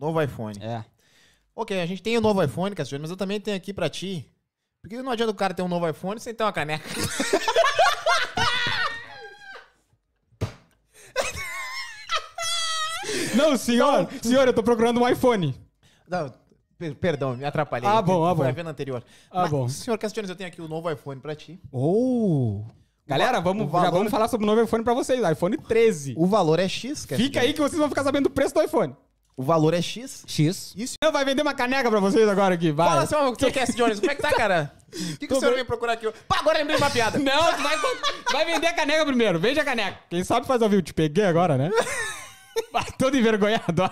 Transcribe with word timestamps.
Novo 0.00 0.20
iPhone. 0.22 0.56
É. 0.62 0.82
Ok, 1.54 1.78
a 1.78 1.84
gente 1.84 2.02
tem 2.02 2.16
o 2.16 2.20
novo 2.22 2.42
iPhone, 2.42 2.74
Cassiano, 2.74 3.02
mas 3.02 3.10
eu 3.10 3.16
também 3.18 3.38
tenho 3.38 3.54
aqui 3.56 3.70
pra 3.72 3.90
ti. 3.90 4.26
Porque 4.80 5.00
não 5.02 5.12
adianta 5.12 5.30
o 5.30 5.34
cara 5.34 5.52
ter 5.52 5.60
um 5.60 5.68
novo 5.68 5.86
iPhone 5.86 6.18
sem 6.18 6.34
ter 6.34 6.42
uma 6.42 6.52
caneca. 6.52 6.88
Não, 13.34 13.56
senhor, 13.56 14.08
senhor, 14.22 14.46
eu 14.46 14.52
tô 14.52 14.62
procurando 14.62 15.00
um 15.00 15.08
iPhone. 15.08 15.54
Não, 16.08 16.32
per- 16.78 16.94
perdão, 16.96 17.36
me 17.36 17.44
atrapalhei. 17.44 17.88
Ah, 17.88 18.02
bom, 18.02 18.24
ah, 18.24 18.34
Foi 18.34 18.44
bom. 18.44 18.50
a 18.50 18.52
venda 18.52 18.70
anterior. 18.70 19.02
Ah, 19.30 19.42
Mas, 19.42 19.50
bom. 19.50 19.68
Senhor 19.68 19.96
Cassiano, 19.98 20.28
eu 20.28 20.36
tenho 20.36 20.48
aqui 20.48 20.60
o 20.60 20.68
novo 20.68 20.90
iPhone 20.90 21.20
pra 21.20 21.34
ti. 21.34 21.60
Oh! 21.72 22.64
Galera, 23.06 23.40
vamos, 23.40 23.64
o 23.64 23.68
valor- 23.68 23.84
já 23.86 23.90
vamos 23.90 24.10
falar 24.10 24.28
sobre 24.28 24.44
o 24.44 24.46
novo 24.46 24.62
iPhone 24.62 24.84
pra 24.84 24.94
vocês, 24.94 25.20
iPhone 25.28 25.56
13. 25.58 26.14
O 26.16 26.26
valor 26.26 26.58
é 26.60 26.68
X, 26.68 27.04
Cassiano. 27.04 27.24
Fica 27.24 27.40
aí 27.40 27.52
que 27.52 27.60
vocês 27.60 27.78
vão 27.78 27.88
ficar 27.88 28.04
sabendo 28.04 28.24
do 28.24 28.30
preço 28.30 28.54
do 28.54 28.62
iPhone. 28.62 28.94
O 29.40 29.42
valor 29.42 29.72
é 29.72 29.80
X. 29.80 30.22
X. 30.26 30.74
Isso. 30.76 30.96
Eu 31.02 31.10
vai 31.10 31.24
vender 31.24 31.40
uma 31.40 31.54
caneca 31.54 31.90
pra 31.90 31.98
vocês 31.98 32.28
agora 32.28 32.54
aqui, 32.56 32.70
vai. 32.70 32.86
Fala, 32.90 33.06
seu, 33.06 33.34
seu 33.38 33.50
Cass 33.50 33.74
Jones, 33.74 33.98
como 33.98 34.12
é 34.12 34.14
que 34.14 34.20
tá, 34.20 34.30
cara? 34.34 34.70
O 34.92 35.16
que, 35.16 35.26
que 35.26 35.32
o 35.32 35.40
senhor 35.40 35.54
veio 35.54 35.64
procurar 35.64 35.94
aqui? 35.94 36.12
Pá, 36.28 36.40
agora 36.40 36.58
lembrei 36.58 36.76
de 36.76 36.82
uma 36.82 36.90
piada. 36.90 37.16
Não, 37.18 37.54
tu 37.54 37.62
vai, 37.62 37.74
vai 38.30 38.44
vender 38.44 38.66
a 38.66 38.74
caneca 38.74 39.06
primeiro. 39.06 39.38
Vende 39.38 39.58
a 39.58 39.64
caneca. 39.64 39.96
Quem 40.10 40.22
sabe 40.22 40.46
faz 40.46 40.60
ao 40.60 40.68
vivo. 40.68 40.82
Te 40.82 40.92
peguei 40.92 41.24
agora, 41.24 41.56
né? 41.56 41.70
Vai 42.70 42.84
todo 42.98 43.16
envergonhado. 43.16 43.90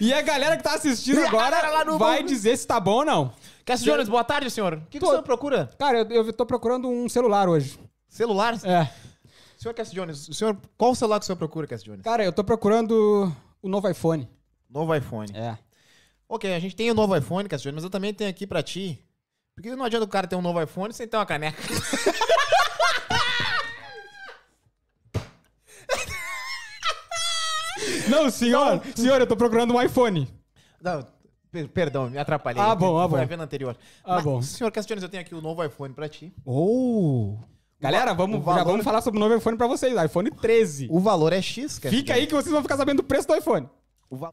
E 0.00 0.12
a 0.14 0.22
galera 0.22 0.56
que 0.56 0.62
tá 0.62 0.74
assistindo 0.74 1.20
agora 1.26 1.84
no- 1.84 1.98
vai 1.98 2.22
dizer 2.22 2.56
se 2.56 2.64
tá 2.64 2.78
bom 2.78 2.98
ou 2.98 3.04
não. 3.04 3.32
Cass 3.64 3.82
Jones, 3.82 4.08
boa 4.08 4.22
tarde, 4.22 4.48
senhor. 4.52 4.74
O 4.74 4.82
que, 4.88 5.00
que 5.00 5.04
o 5.04 5.08
senhor 5.08 5.24
procura? 5.24 5.68
Cara, 5.76 6.06
eu, 6.08 6.26
eu 6.26 6.32
tô 6.32 6.46
procurando 6.46 6.88
um 6.88 7.08
celular 7.08 7.48
hoje. 7.48 7.76
Celular? 8.08 8.54
É. 8.62 8.88
Senhor 9.60 9.74
Cass 9.74 9.90
Jones, 9.92 10.26
o 10.26 10.32
senhor, 10.32 10.56
qual 10.78 10.92
o 10.92 10.94
celular 10.94 11.18
que 11.18 11.24
o 11.24 11.26
senhor 11.26 11.36
procura, 11.36 11.66
Cass 11.66 11.82
Jones? 11.84 12.00
Cara, 12.00 12.24
eu 12.24 12.32
tô 12.32 12.42
procurando 12.42 13.30
o 13.60 13.68
novo 13.68 13.90
iPhone. 13.90 14.26
Novo 14.70 14.94
iPhone. 14.94 15.30
É. 15.36 15.58
Ok, 16.26 16.50
a 16.54 16.58
gente 16.58 16.74
tem 16.74 16.90
o 16.90 16.94
novo 16.94 17.14
iPhone, 17.14 17.46
Cass 17.46 17.60
Jones, 17.60 17.74
mas 17.74 17.84
eu 17.84 17.90
também 17.90 18.14
tenho 18.14 18.30
aqui 18.30 18.46
pra 18.46 18.62
ti. 18.62 18.98
Porque 19.54 19.76
não 19.76 19.84
adianta 19.84 20.06
o 20.06 20.08
cara 20.08 20.26
ter 20.26 20.34
um 20.34 20.40
novo 20.40 20.62
iPhone 20.62 20.94
sem 20.94 21.06
ter 21.06 21.14
uma 21.18 21.26
caneca. 21.26 21.60
Não, 28.08 28.30
senhor, 28.30 28.82
senhor, 28.94 29.20
eu 29.20 29.26
tô 29.26 29.36
procurando 29.36 29.74
um 29.74 29.80
iPhone. 29.82 30.28
Não, 30.82 31.06
per- 31.50 31.68
perdão, 31.68 32.10
me 32.10 32.18
atrapalhei. 32.18 32.60
Ah, 32.62 32.74
bom, 32.74 32.98
ah, 32.98 33.08
Foi 33.08 33.18
bom. 33.18 33.24
a 33.24 33.26
venda 33.26 33.44
anterior. 33.44 33.76
Ah, 34.04 34.16
Mas, 34.16 34.24
bom. 34.24 34.42
Senhor 34.42 34.70
Cass 34.70 34.86
Jones, 34.86 35.02
eu 35.02 35.08
tenho 35.08 35.20
aqui 35.22 35.34
o 35.34 35.40
novo 35.40 35.64
iPhone 35.64 35.94
pra 35.94 36.08
ti. 36.08 36.32
Oh! 36.44 37.38
Galera, 37.80 38.12
vamos, 38.12 38.38
o 38.38 38.42
valor- 38.42 38.58
já 38.58 38.64
vamos 38.64 38.84
falar 38.84 39.00
sobre 39.00 39.18
o 39.18 39.20
novo 39.20 39.34
iPhone 39.36 39.56
pra 39.56 39.66
vocês. 39.66 39.94
iPhone 40.04 40.30
13. 40.30 40.86
O 40.90 41.00
valor 41.00 41.32
é 41.32 41.40
X, 41.40 41.78
Cass 41.78 41.90
Fica 41.90 42.14
aí 42.14 42.26
que 42.26 42.34
vocês 42.34 42.52
vão 42.52 42.62
ficar 42.62 42.76
sabendo 42.76 42.98
do 42.98 43.02
preço 43.04 43.26
do 43.26 43.34
iPhone. 43.34 43.68
O 44.10 44.16
va- 44.16 44.32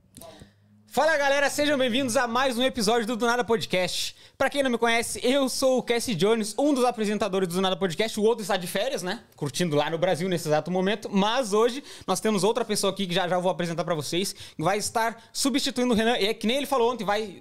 Fala 0.89 1.15
galera, 1.15 1.47
sejam 1.49 1.77
bem-vindos 1.77 2.17
a 2.17 2.25
mais 2.27 2.57
um 2.57 2.63
episódio 2.63 3.05
do 3.05 3.15
Do 3.15 3.25
Nada 3.27 3.43
Podcast. 3.43 4.15
Pra 4.37 4.49
quem 4.49 4.63
não 4.63 4.71
me 4.71 4.77
conhece, 4.77 5.19
eu 5.23 5.47
sou 5.47 5.77
o 5.77 5.83
Cassie 5.83 6.15
Jones, 6.15 6.55
um 6.57 6.73
dos 6.73 6.83
apresentadores 6.83 7.47
do 7.47 7.55
Do 7.55 7.61
Nada 7.61 7.75
Podcast. 7.77 8.19
O 8.19 8.23
outro 8.23 8.41
está 8.41 8.57
de 8.57 8.65
férias, 8.67 9.03
né? 9.03 9.21
Curtindo 9.35 9.75
lá 9.75 9.89
no 9.91 9.97
Brasil 9.97 10.27
nesse 10.27 10.47
exato 10.47 10.71
momento. 10.71 11.07
Mas 11.11 11.53
hoje 11.53 11.83
nós 12.07 12.19
temos 12.19 12.43
outra 12.43 12.65
pessoa 12.65 12.91
aqui 12.91 13.05
que 13.05 13.13
já 13.13 13.27
já 13.27 13.37
vou 13.37 13.51
apresentar 13.51 13.83
pra 13.83 13.93
vocês, 13.95 14.33
que 14.33 14.63
vai 14.63 14.77
estar 14.77 15.21
substituindo 15.31 15.93
o 15.93 15.95
Renan. 15.95 16.17
E 16.17 16.25
é 16.27 16.33
que 16.33 16.47
nem 16.47 16.57
ele 16.57 16.65
falou 16.65 16.91
ontem, 16.91 17.03
vai 17.05 17.39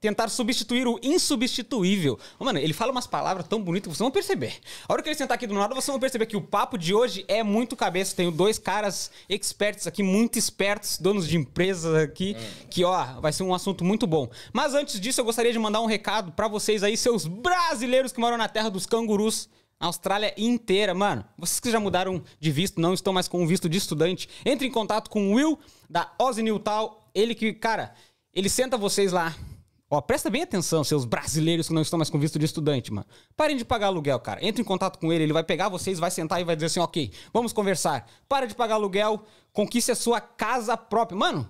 tentar 0.00 0.28
substituir 0.28 0.86
o 0.86 0.98
insubstituível. 1.02 2.18
Mano, 2.38 2.58
ele 2.58 2.72
fala 2.72 2.92
umas 2.92 3.06
palavras 3.06 3.46
tão 3.48 3.60
bonitas 3.60 3.90
que 3.90 3.96
vocês 3.96 4.04
vão 4.04 4.10
perceber. 4.10 4.54
A 4.88 4.92
hora 4.92 5.02
que 5.02 5.08
ele 5.08 5.16
sentar 5.16 5.36
aqui 5.36 5.46
do 5.46 5.54
nada, 5.54 5.74
vocês 5.74 5.86
vão 5.86 5.98
perceber 5.98 6.26
que 6.26 6.36
o 6.36 6.40
papo 6.40 6.76
de 6.76 6.94
hoje 6.94 7.24
é 7.28 7.42
muito 7.42 7.74
cabeça. 7.74 8.14
Tenho 8.14 8.30
dois 8.30 8.58
caras 8.58 9.10
experts 9.28 9.86
aqui, 9.86 10.02
muito 10.02 10.38
espertos, 10.38 10.98
donos 10.98 11.26
de 11.26 11.36
empresas 11.36 11.94
aqui, 11.94 12.36
que 12.70 12.84
ó, 12.84 13.20
vai 13.20 13.32
ser 13.32 13.42
um 13.42 13.54
assunto 13.54 13.84
muito 13.84 14.06
bom. 14.06 14.28
Mas 14.52 14.74
antes 14.74 15.00
disso, 15.00 15.20
eu 15.20 15.24
gostaria 15.24 15.52
de 15.52 15.58
mandar 15.58 15.80
um 15.80 15.86
recado 15.86 16.32
pra 16.32 16.48
vocês 16.48 16.82
aí, 16.82 16.96
seus 16.96 17.26
brasileiros 17.26 18.12
que 18.12 18.20
moram 18.20 18.36
na 18.36 18.48
terra 18.48 18.68
dos 18.68 18.86
cangurus. 18.86 19.48
Na 19.78 19.88
Austrália 19.88 20.32
inteira, 20.38 20.94
mano. 20.94 21.22
Vocês 21.36 21.60
que 21.60 21.70
já 21.70 21.78
mudaram 21.78 22.22
de 22.40 22.50
visto, 22.50 22.80
não 22.80 22.94
estão 22.94 23.12
mais 23.12 23.28
com 23.28 23.44
o 23.44 23.46
visto 23.46 23.68
de 23.68 23.76
estudante, 23.76 24.26
entre 24.42 24.66
em 24.66 24.70
contato 24.70 25.10
com 25.10 25.28
o 25.28 25.34
Will 25.34 25.58
da 25.88 26.10
Ozzy 26.18 26.42
Newtal. 26.42 27.10
Ele 27.14 27.34
que, 27.34 27.52
cara, 27.52 27.92
ele 28.32 28.48
senta 28.48 28.78
vocês 28.78 29.12
lá. 29.12 29.36
Ó, 29.88 30.00
presta 30.00 30.28
bem 30.28 30.42
atenção, 30.42 30.82
seus 30.82 31.04
brasileiros 31.04 31.68
que 31.68 31.74
não 31.74 31.82
estão 31.82 31.96
mais 31.96 32.10
com 32.10 32.18
visto 32.18 32.38
de 32.40 32.44
estudante, 32.44 32.92
mano. 32.92 33.06
Parem 33.36 33.56
de 33.56 33.64
pagar 33.64 33.86
aluguel, 33.86 34.18
cara. 34.18 34.44
Entre 34.44 34.60
em 34.60 34.64
contato 34.64 34.98
com 34.98 35.12
ele, 35.12 35.22
ele 35.22 35.32
vai 35.32 35.44
pegar 35.44 35.68
vocês, 35.68 36.00
vai 36.00 36.10
sentar 36.10 36.40
e 36.40 36.44
vai 36.44 36.56
dizer 36.56 36.66
assim, 36.66 36.80
ok, 36.80 37.12
vamos 37.32 37.52
conversar. 37.52 38.04
Para 38.28 38.46
de 38.46 38.54
pagar 38.54 38.74
aluguel, 38.74 39.22
conquiste 39.52 39.92
a 39.92 39.94
sua 39.94 40.20
casa 40.20 40.76
própria. 40.76 41.16
Mano, 41.16 41.48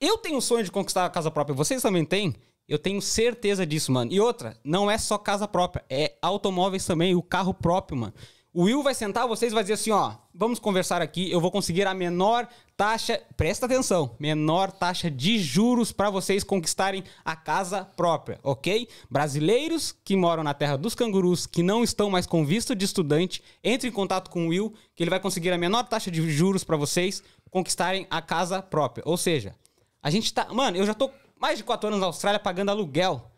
eu 0.00 0.18
tenho 0.18 0.38
o 0.38 0.42
sonho 0.42 0.64
de 0.64 0.72
conquistar 0.72 1.04
a 1.04 1.10
casa 1.10 1.30
própria, 1.30 1.54
vocês 1.54 1.80
também 1.80 2.04
têm? 2.04 2.34
Eu 2.68 2.78
tenho 2.78 3.00
certeza 3.00 3.64
disso, 3.64 3.92
mano. 3.92 4.12
E 4.12 4.20
outra, 4.20 4.56
não 4.62 4.90
é 4.90 4.98
só 4.98 5.16
casa 5.16 5.46
própria, 5.46 5.84
é 5.88 6.16
automóveis 6.20 6.84
também, 6.84 7.14
o 7.14 7.22
carro 7.22 7.54
próprio, 7.54 7.96
mano. 7.96 8.12
O 8.58 8.64
Will 8.64 8.82
vai 8.82 8.92
sentar, 8.92 9.28
vocês 9.28 9.52
vai 9.52 9.62
dizer 9.62 9.74
assim, 9.74 9.92
ó, 9.92 10.14
vamos 10.34 10.58
conversar 10.58 11.00
aqui, 11.00 11.30
eu 11.30 11.40
vou 11.40 11.48
conseguir 11.48 11.86
a 11.86 11.94
menor 11.94 12.48
taxa, 12.76 13.22
presta 13.36 13.66
atenção, 13.66 14.16
menor 14.18 14.72
taxa 14.72 15.08
de 15.08 15.38
juros 15.38 15.92
para 15.92 16.10
vocês 16.10 16.42
conquistarem 16.42 17.04
a 17.24 17.36
casa 17.36 17.84
própria, 17.84 18.40
ok? 18.42 18.88
Brasileiros 19.08 19.92
que 20.04 20.16
moram 20.16 20.42
na 20.42 20.54
terra 20.54 20.76
dos 20.76 20.96
cangurus, 20.96 21.46
que 21.46 21.62
não 21.62 21.84
estão 21.84 22.10
mais 22.10 22.26
com 22.26 22.44
visto 22.44 22.74
de 22.74 22.84
estudante, 22.84 23.44
entre 23.62 23.90
em 23.90 23.92
contato 23.92 24.28
com 24.28 24.46
o 24.46 24.48
Will, 24.48 24.74
que 24.96 25.04
ele 25.04 25.10
vai 25.10 25.20
conseguir 25.20 25.52
a 25.52 25.56
menor 25.56 25.84
taxa 25.84 26.10
de 26.10 26.28
juros 26.28 26.64
para 26.64 26.76
vocês 26.76 27.22
conquistarem 27.52 28.08
a 28.10 28.20
casa 28.20 28.60
própria. 28.60 29.04
Ou 29.06 29.16
seja, 29.16 29.54
a 30.02 30.10
gente 30.10 30.34
tá. 30.34 30.52
Mano, 30.52 30.76
eu 30.76 30.84
já 30.84 30.94
tô 30.94 31.12
mais 31.40 31.58
de 31.58 31.62
quatro 31.62 31.86
anos 31.86 32.00
na 32.00 32.06
Austrália 32.06 32.40
pagando 32.40 32.72
aluguel. 32.72 33.30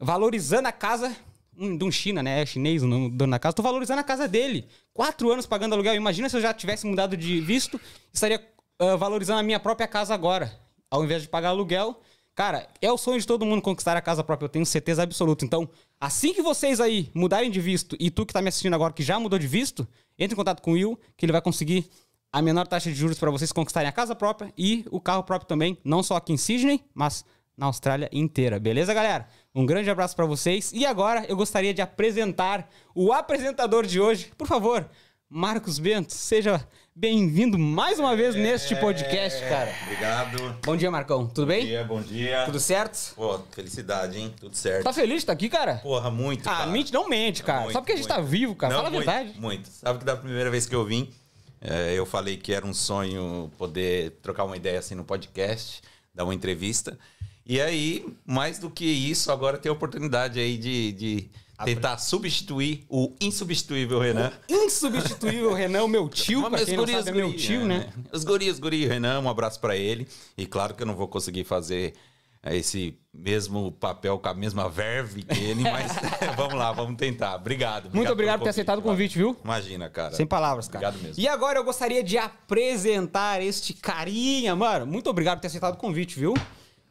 Valorizando 0.00 0.68
a 0.68 0.72
casa 0.72 1.14
um, 1.58 1.76
de 1.76 1.84
um 1.84 1.90
China, 1.90 2.22
né? 2.22 2.42
É 2.42 2.46
chinês 2.46 2.82
o 2.82 2.86
dono 3.10 3.30
da 3.30 3.38
casa. 3.38 3.54
Tô 3.54 3.62
valorizando 3.62 4.00
a 4.00 4.04
casa 4.04 4.28
dele. 4.28 4.66
Quatro 4.94 5.30
anos 5.30 5.44
pagando 5.44 5.74
aluguel. 5.74 5.94
Imagina 5.94 6.28
se 6.28 6.36
eu 6.36 6.40
já 6.40 6.54
tivesse 6.54 6.86
mudado 6.86 7.16
de 7.16 7.40
visto, 7.40 7.80
estaria 8.12 8.40
ah, 8.78 8.96
valorizando 8.96 9.40
a 9.40 9.42
minha 9.42 9.58
própria 9.58 9.88
casa 9.88 10.14
agora. 10.14 10.52
Ao 10.90 11.04
invés 11.04 11.22
de 11.22 11.28
pagar 11.28 11.50
aluguel. 11.50 12.00
Cara, 12.34 12.68
é 12.80 12.90
o 12.90 12.96
sonho 12.96 13.18
de 13.18 13.26
todo 13.26 13.44
mundo 13.44 13.60
conquistar 13.60 13.96
a 13.96 14.00
casa 14.00 14.22
própria, 14.22 14.44
eu 14.44 14.48
tenho 14.48 14.64
certeza 14.64 15.02
absoluta. 15.02 15.44
Então, 15.44 15.68
assim 16.00 16.32
que 16.32 16.40
vocês 16.40 16.80
aí 16.80 17.10
mudarem 17.12 17.50
de 17.50 17.60
visto, 17.60 17.96
e 17.98 18.12
tu 18.12 18.24
que 18.24 18.32
tá 18.32 18.40
me 18.40 18.48
assistindo 18.48 18.74
agora 18.74 18.92
que 18.92 19.02
já 19.02 19.18
mudou 19.18 19.40
de 19.40 19.48
visto, 19.48 19.88
entre 20.16 20.34
em 20.34 20.36
contato 20.36 20.62
com 20.62 20.70
o 20.70 20.74
Will, 20.74 20.96
que 21.16 21.26
ele 21.26 21.32
vai 21.32 21.42
conseguir 21.42 21.90
a 22.32 22.40
menor 22.40 22.68
taxa 22.68 22.90
de 22.90 22.94
juros 22.94 23.18
para 23.18 23.28
vocês 23.32 23.50
conquistarem 23.50 23.88
a 23.88 23.92
casa 23.92 24.14
própria 24.14 24.52
e 24.56 24.84
o 24.92 25.00
carro 25.00 25.24
próprio 25.24 25.48
também, 25.48 25.78
não 25.82 26.00
só 26.00 26.14
aqui 26.14 26.32
em 26.32 26.36
Sydney, 26.36 26.80
mas 26.94 27.24
na 27.56 27.66
Austrália 27.66 28.08
inteira. 28.12 28.60
Beleza, 28.60 28.94
galera? 28.94 29.28
Um 29.58 29.66
grande 29.66 29.90
abraço 29.90 30.14
para 30.14 30.24
vocês. 30.24 30.70
E 30.72 30.86
agora 30.86 31.24
eu 31.28 31.34
gostaria 31.36 31.74
de 31.74 31.82
apresentar 31.82 32.70
o 32.94 33.12
apresentador 33.12 33.84
de 33.84 34.00
hoje. 34.00 34.30
Por 34.38 34.46
favor, 34.46 34.88
Marcos 35.28 35.80
Bento, 35.80 36.12
seja 36.12 36.64
bem-vindo 36.94 37.58
mais 37.58 37.98
uma 37.98 38.14
vez 38.14 38.36
neste 38.36 38.76
podcast, 38.76 39.40
cara. 39.48 39.74
Obrigado. 39.82 40.56
Bom 40.64 40.76
dia, 40.76 40.88
Marcão. 40.92 41.26
Tudo 41.26 41.40
Bom 41.40 41.46
bem? 41.48 41.66
dia, 41.66 41.82
bom 41.82 42.00
dia. 42.00 42.44
Tudo 42.44 42.60
certo? 42.60 43.14
Pô, 43.16 43.40
felicidade, 43.50 44.16
hein? 44.20 44.32
Tudo 44.38 44.54
certo. 44.56 44.84
Tá 44.84 44.92
feliz 44.92 45.14
de 45.14 45.16
estar 45.22 45.32
aqui, 45.32 45.48
cara? 45.48 45.74
Porra, 45.78 46.08
muito, 46.08 46.48
Ah, 46.48 46.58
cara. 46.58 46.70
mente, 46.70 46.92
não 46.92 47.08
mente, 47.08 47.42
cara. 47.42 47.62
Muito, 47.62 47.72
Só 47.72 47.80
porque 47.80 47.94
a 47.94 47.96
gente 47.96 48.06
tá 48.06 48.18
muito. 48.18 48.28
vivo, 48.30 48.54
cara. 48.54 48.72
Não, 48.74 48.78
Fala 48.84 48.90
a 48.90 48.92
muito, 48.92 49.06
verdade. 49.06 49.40
Muito. 49.40 49.68
Sabe 49.70 49.98
que 49.98 50.04
da 50.04 50.16
primeira 50.16 50.52
vez 50.52 50.66
que 50.66 50.74
eu 50.76 50.84
vim, 50.84 51.10
eh, 51.60 51.94
eu 51.96 52.06
falei 52.06 52.36
que 52.36 52.52
era 52.54 52.64
um 52.64 52.72
sonho 52.72 53.50
poder 53.58 54.12
trocar 54.22 54.44
uma 54.44 54.56
ideia 54.56 54.78
assim 54.78 54.94
no 54.94 55.02
podcast, 55.02 55.82
dar 56.14 56.22
uma 56.22 56.32
entrevista. 56.34 56.96
E 57.48 57.62
aí, 57.62 58.04
mais 58.26 58.58
do 58.58 58.68
que 58.68 58.84
isso, 58.84 59.32
agora 59.32 59.56
tem 59.56 59.70
a 59.70 59.72
oportunidade 59.72 60.38
aí 60.38 60.58
de, 60.58 60.92
de 60.92 61.30
tentar 61.64 61.96
substituir 61.96 62.84
o 62.90 63.14
insubstituível 63.18 63.98
Renan. 63.98 64.30
Insubstituível 64.46 65.54
Renan, 65.54 65.84
o 65.84 65.88
meu 65.88 66.10
tio, 66.10 66.48
pra 66.50 66.62
quem 66.62 66.76
não 66.76 66.86
sabe, 66.86 67.08
é 67.08 67.12
meu 67.12 67.34
tio, 67.34 67.64
né? 67.64 67.88
Os 68.12 68.22
guris, 68.22 68.58
guri, 68.58 68.86
Renan, 68.86 69.20
um 69.20 69.30
abraço 69.30 69.58
pra 69.60 69.74
ele. 69.74 70.06
E 70.36 70.44
claro 70.44 70.74
que 70.74 70.82
eu 70.82 70.86
não 70.86 70.94
vou 70.94 71.08
conseguir 71.08 71.44
fazer 71.44 71.94
eh, 72.42 72.58
esse 72.58 72.98
mesmo 73.14 73.72
papel 73.72 74.18
com 74.18 74.28
a 74.28 74.34
mesma 74.34 74.68
verve 74.68 75.22
que 75.22 75.42
ele, 75.42 75.62
mas 75.72 75.90
vamos 76.36 76.54
lá, 76.54 76.70
vamos 76.70 76.96
tentar. 76.98 77.34
Obrigado. 77.36 77.88
Muito 77.94 78.12
obrigado 78.12 78.40
por 78.40 78.44
ter 78.44 78.50
aceitado 78.50 78.80
o 78.80 78.82
convite, 78.82 79.16
viu? 79.16 79.34
Imagina, 79.42 79.88
cara. 79.88 80.14
Sem 80.14 80.26
palavras, 80.26 80.68
cara. 80.68 80.88
Obrigado 80.88 81.02
mesmo. 81.02 81.22
E 81.22 81.26
agora 81.26 81.58
eu 81.58 81.64
gostaria 81.64 82.04
de 82.04 82.18
apresentar 82.18 83.42
este 83.42 83.72
carinha, 83.72 84.54
mano. 84.54 84.86
Muito 84.86 85.08
obrigado 85.08 85.38
por 85.38 85.40
ter 85.40 85.48
aceitado 85.48 85.74
o 85.74 85.78
convite, 85.78 86.18
viu? 86.18 86.34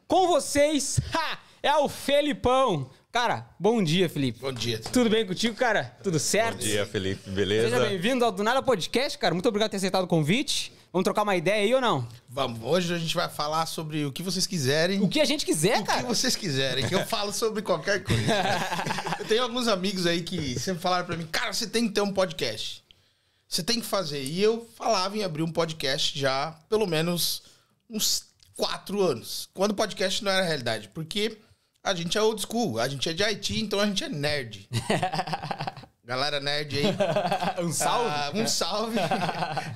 Com 0.08 0.26
vocês, 0.26 0.98
ha, 1.14 1.38
é 1.62 1.76
o 1.76 1.86
Felipão. 1.86 2.88
Cara, 3.12 3.46
bom 3.60 3.82
dia, 3.82 4.08
Felipe. 4.08 4.40
Bom 4.40 4.50
dia. 4.50 4.78
Tudo 4.78 5.10
bem 5.10 5.26
contigo, 5.26 5.54
cara? 5.54 5.84
Tudo 6.02 6.18
certo? 6.18 6.56
Bom 6.56 6.62
dia, 6.64 6.86
Felipe, 6.86 7.28
beleza? 7.28 7.68
Seja 7.68 7.86
bem-vindo 7.90 8.24
ao 8.24 8.32
Do 8.32 8.42
Nada 8.42 8.62
Podcast, 8.62 9.18
cara. 9.18 9.34
Muito 9.34 9.46
obrigado 9.46 9.68
por 9.68 9.72
ter 9.72 9.76
aceitado 9.76 10.04
o 10.04 10.08
convite. 10.08 10.72
Vamos 10.90 11.04
trocar 11.04 11.24
uma 11.24 11.36
ideia 11.36 11.62
aí 11.62 11.74
ou 11.74 11.80
não? 11.82 12.08
Vamos, 12.26 12.58
hoje 12.62 12.94
a 12.94 12.96
gente 12.96 13.14
vai 13.14 13.28
falar 13.28 13.66
sobre 13.66 14.06
o 14.06 14.10
que 14.10 14.22
vocês 14.22 14.46
quiserem. 14.46 15.02
O 15.02 15.08
que 15.10 15.20
a 15.20 15.26
gente 15.26 15.44
quiser, 15.44 15.76
O 15.76 15.82
que 15.82 15.88
cara. 15.88 16.02
vocês 16.04 16.34
quiserem, 16.34 16.88
que 16.88 16.94
eu 16.94 17.04
falo 17.06 17.30
sobre 17.30 17.60
qualquer 17.60 18.02
coisa. 18.02 18.22
eu 19.20 19.26
tenho 19.26 19.42
alguns 19.42 19.68
amigos 19.68 20.06
aí 20.06 20.22
que 20.22 20.58
sempre 20.58 20.80
falaram 20.80 21.04
pra 21.04 21.18
mim, 21.18 21.26
cara, 21.26 21.52
você 21.52 21.66
tem 21.66 21.86
que 21.86 21.92
ter 21.92 22.00
um 22.00 22.14
podcast. 22.14 22.82
Você 23.46 23.62
tem 23.62 23.78
que 23.78 23.86
fazer. 23.86 24.22
E 24.22 24.42
eu 24.42 24.66
falava 24.74 25.18
em 25.18 25.22
abrir 25.22 25.42
um 25.42 25.52
podcast 25.52 26.18
já, 26.18 26.52
pelo 26.70 26.86
menos 26.86 27.42
uns 27.90 28.27
quatro 28.58 29.00
anos. 29.00 29.48
Quando 29.54 29.70
o 29.70 29.74
podcast 29.74 30.22
não 30.24 30.32
era 30.32 30.44
realidade. 30.44 30.88
Porque 30.88 31.38
a 31.82 31.94
gente 31.94 32.18
é 32.18 32.22
old 32.22 32.42
school, 32.42 32.80
a 32.80 32.88
gente 32.88 33.08
é 33.08 33.12
de 33.12 33.22
Haiti, 33.22 33.60
então 33.60 33.78
a 33.80 33.86
gente 33.86 34.02
é 34.02 34.08
nerd. 34.08 34.68
Galera 36.04 36.40
nerd 36.40 36.76
aí. 36.76 36.84
um 37.64 37.72
salve. 37.72 38.10
Ah, 38.10 38.32
um 38.34 38.46
salve. 38.46 38.98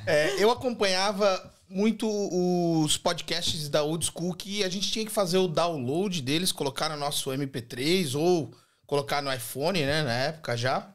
É, 0.05 0.43
eu 0.43 0.51
acompanhava 0.51 1.53
muito 1.69 2.07
os 2.85 2.99
podcasts 2.99 3.69
da 3.69 3.83
Old 3.83 4.05
School 4.05 4.35
que 4.35 4.65
a 4.65 4.69
gente 4.69 4.91
tinha 4.91 5.05
que 5.07 5.13
fazer 5.13 5.39
o 5.39 5.49
download 5.49 6.21
deles, 6.21 6.51
colocar 6.53 6.89
no 6.89 6.97
nosso 6.97 7.31
MP3 7.31 8.19
ou 8.19 8.55
colocar 8.87 9.23
no 9.23 9.33
iPhone, 9.33 9.81
né, 9.81 10.03
na 10.03 10.13
época 10.13 10.57
já. 10.57 10.95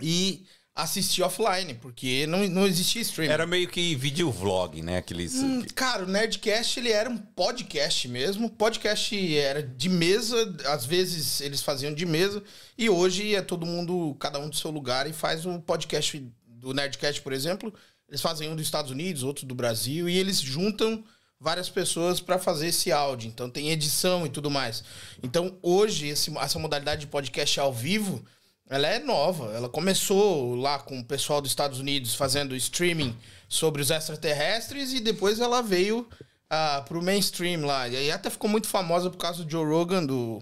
E 0.00 0.46
assistir 0.82 1.22
offline, 1.22 1.74
porque 1.74 2.26
não, 2.26 2.46
não 2.48 2.66
existia 2.66 3.02
streaming. 3.02 3.32
Era 3.32 3.46
meio 3.46 3.68
que 3.68 3.94
vídeo 3.94 4.30
vlog, 4.30 4.82
né? 4.82 4.98
Aqueles. 4.98 5.34
Hum, 5.34 5.62
cara, 5.74 6.04
o 6.04 6.06
Nerdcast 6.06 6.78
ele 6.78 6.90
era 6.90 7.08
um 7.08 7.16
podcast 7.16 8.06
mesmo. 8.08 8.50
Podcast 8.50 9.36
era 9.36 9.62
de 9.62 9.88
mesa, 9.88 10.56
às 10.66 10.84
vezes 10.84 11.40
eles 11.40 11.60
faziam 11.60 11.92
de 11.92 12.04
mesa, 12.06 12.42
e 12.76 12.88
hoje 12.88 13.34
é 13.34 13.42
todo 13.42 13.66
mundo, 13.66 14.16
cada 14.18 14.38
um 14.38 14.48
do 14.48 14.56
seu 14.56 14.70
lugar, 14.70 15.08
e 15.08 15.12
faz 15.12 15.46
um 15.46 15.60
podcast 15.60 16.24
do 16.46 16.72
Nerdcast, 16.72 17.22
por 17.22 17.32
exemplo. 17.32 17.72
Eles 18.08 18.20
fazem 18.20 18.48
um 18.48 18.56
dos 18.56 18.64
Estados 18.64 18.90
Unidos, 18.90 19.22
outro 19.22 19.46
do 19.46 19.54
Brasil, 19.54 20.08
e 20.08 20.18
eles 20.18 20.40
juntam 20.40 21.04
várias 21.38 21.70
pessoas 21.70 22.20
para 22.20 22.38
fazer 22.38 22.68
esse 22.68 22.92
áudio. 22.92 23.28
Então 23.28 23.48
tem 23.48 23.70
edição 23.70 24.26
e 24.26 24.28
tudo 24.28 24.50
mais. 24.50 24.84
Então 25.22 25.56
hoje, 25.62 26.08
esse, 26.08 26.36
essa 26.36 26.58
modalidade 26.58 27.02
de 27.02 27.06
podcast 27.06 27.58
ao 27.58 27.72
vivo 27.72 28.22
ela 28.70 28.86
é 28.86 29.00
nova. 29.00 29.52
Ela 29.52 29.68
começou 29.68 30.54
lá 30.54 30.78
com 30.78 31.00
o 31.00 31.04
pessoal 31.04 31.42
dos 31.42 31.50
Estados 31.50 31.80
Unidos 31.80 32.14
fazendo 32.14 32.54
streaming 32.54 33.14
sobre 33.48 33.82
os 33.82 33.90
extraterrestres 33.90 34.92
e 34.92 35.00
depois 35.00 35.40
ela 35.40 35.60
veio 35.60 36.08
uh, 36.50 36.84
pro 36.84 37.02
mainstream 37.02 37.66
lá. 37.66 37.88
E 37.88 37.96
aí 37.96 38.10
até 38.12 38.30
ficou 38.30 38.48
muito 38.48 38.68
famosa 38.68 39.10
por 39.10 39.18
causa 39.18 39.44
do 39.44 39.50
Joe 39.50 39.66
Rogan, 39.66 40.06
do, 40.06 40.40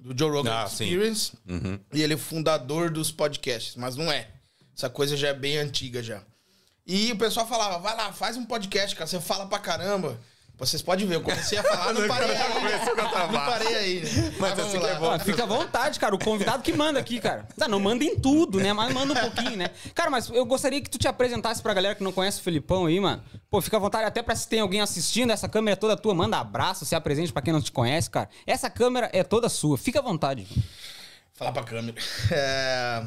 do 0.00 0.18
Joe 0.18 0.30
Rogan 0.30 0.62
Ah, 0.62 0.64
Experience. 0.64 1.32
Uhum. 1.46 1.78
E 1.92 2.02
ele 2.02 2.14
é 2.14 2.16
o 2.16 2.18
fundador 2.18 2.90
dos 2.90 3.12
podcasts, 3.12 3.76
mas 3.76 3.94
não 3.94 4.10
é. 4.10 4.28
Essa 4.74 4.88
coisa 4.88 5.14
já 5.14 5.28
é 5.28 5.34
bem 5.34 5.58
antiga 5.58 6.02
já. 6.02 6.22
E 6.86 7.12
o 7.12 7.16
pessoal 7.16 7.46
falava, 7.46 7.78
vai 7.78 7.94
lá, 7.94 8.12
faz 8.12 8.38
um 8.38 8.46
podcast, 8.46 8.96
cara, 8.96 9.06
você 9.06 9.20
fala 9.20 9.46
pra 9.46 9.58
caramba. 9.58 10.18
Vocês 10.58 10.80
podem 10.80 11.06
ver, 11.06 11.16
eu 11.16 11.20
comecei 11.20 11.58
a 11.58 11.62
falar, 11.62 11.92
não 11.94 12.08
parei 12.08 12.30
aí. 12.30 12.86
Não 13.30 13.32
parei 13.44 13.74
aí. 13.74 14.00
né? 14.04 14.34
Mas 14.38 14.58
assim 14.58 14.80
que 14.80 14.86
é 14.86 14.94
bom. 14.94 15.06
Ó, 15.14 15.18
fica 15.18 15.42
à 15.42 15.46
vontade, 15.46 16.00
cara. 16.00 16.14
O 16.14 16.18
convidado 16.18 16.62
que 16.62 16.72
manda 16.72 16.98
aqui, 16.98 17.20
cara. 17.20 17.46
Tá, 17.58 17.68
não 17.68 17.78
manda 17.78 18.02
em 18.02 18.18
tudo, 18.18 18.58
né? 18.58 18.72
Mas 18.72 18.92
manda 18.94 19.12
um 19.12 19.16
pouquinho, 19.16 19.54
né? 19.56 19.68
Cara, 19.94 20.08
mas 20.08 20.30
eu 20.30 20.46
gostaria 20.46 20.80
que 20.80 20.88
tu 20.88 20.96
te 20.96 21.06
apresentasse 21.06 21.60
pra 21.60 21.74
galera 21.74 21.94
que 21.94 22.02
não 22.02 22.10
conhece 22.10 22.40
o 22.40 22.42
Felipão 22.42 22.86
aí, 22.86 22.98
mano. 22.98 23.22
Pô, 23.50 23.60
fica 23.60 23.76
à 23.76 23.80
vontade 23.80 24.06
até 24.06 24.22
pra 24.22 24.34
se 24.34 24.48
tem 24.48 24.60
alguém 24.60 24.80
assistindo. 24.80 25.30
Essa 25.30 25.46
câmera 25.46 25.74
é 25.74 25.76
toda 25.76 25.94
tua. 25.94 26.14
Manda 26.14 26.38
abraço, 26.38 26.86
se 26.86 26.94
apresente 26.94 27.34
pra 27.34 27.42
quem 27.42 27.52
não 27.52 27.60
te 27.60 27.70
conhece, 27.70 28.08
cara. 28.08 28.30
Essa 28.46 28.70
câmera 28.70 29.10
é 29.12 29.22
toda 29.22 29.50
sua. 29.50 29.76
Fica 29.76 29.98
à 29.98 30.02
vontade. 30.02 30.46
Falar 31.34 31.52
pra 31.52 31.64
câmera. 31.64 31.94
É, 32.30 33.02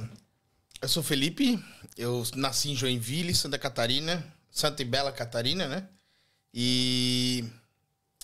Eu 0.83 0.87
sou 0.87 1.01
Felipe, 1.01 1.59
eu 1.97 2.23
nasci 2.35 2.69
em 2.69 2.75
Joinville, 2.75 3.33
Santa 3.33 3.57
Catarina, 3.57 4.23
Santa 4.51 4.83
e 4.83 4.85
Bela 4.85 5.11
Catarina, 5.11 5.67
né? 5.67 5.87
E 6.53 7.45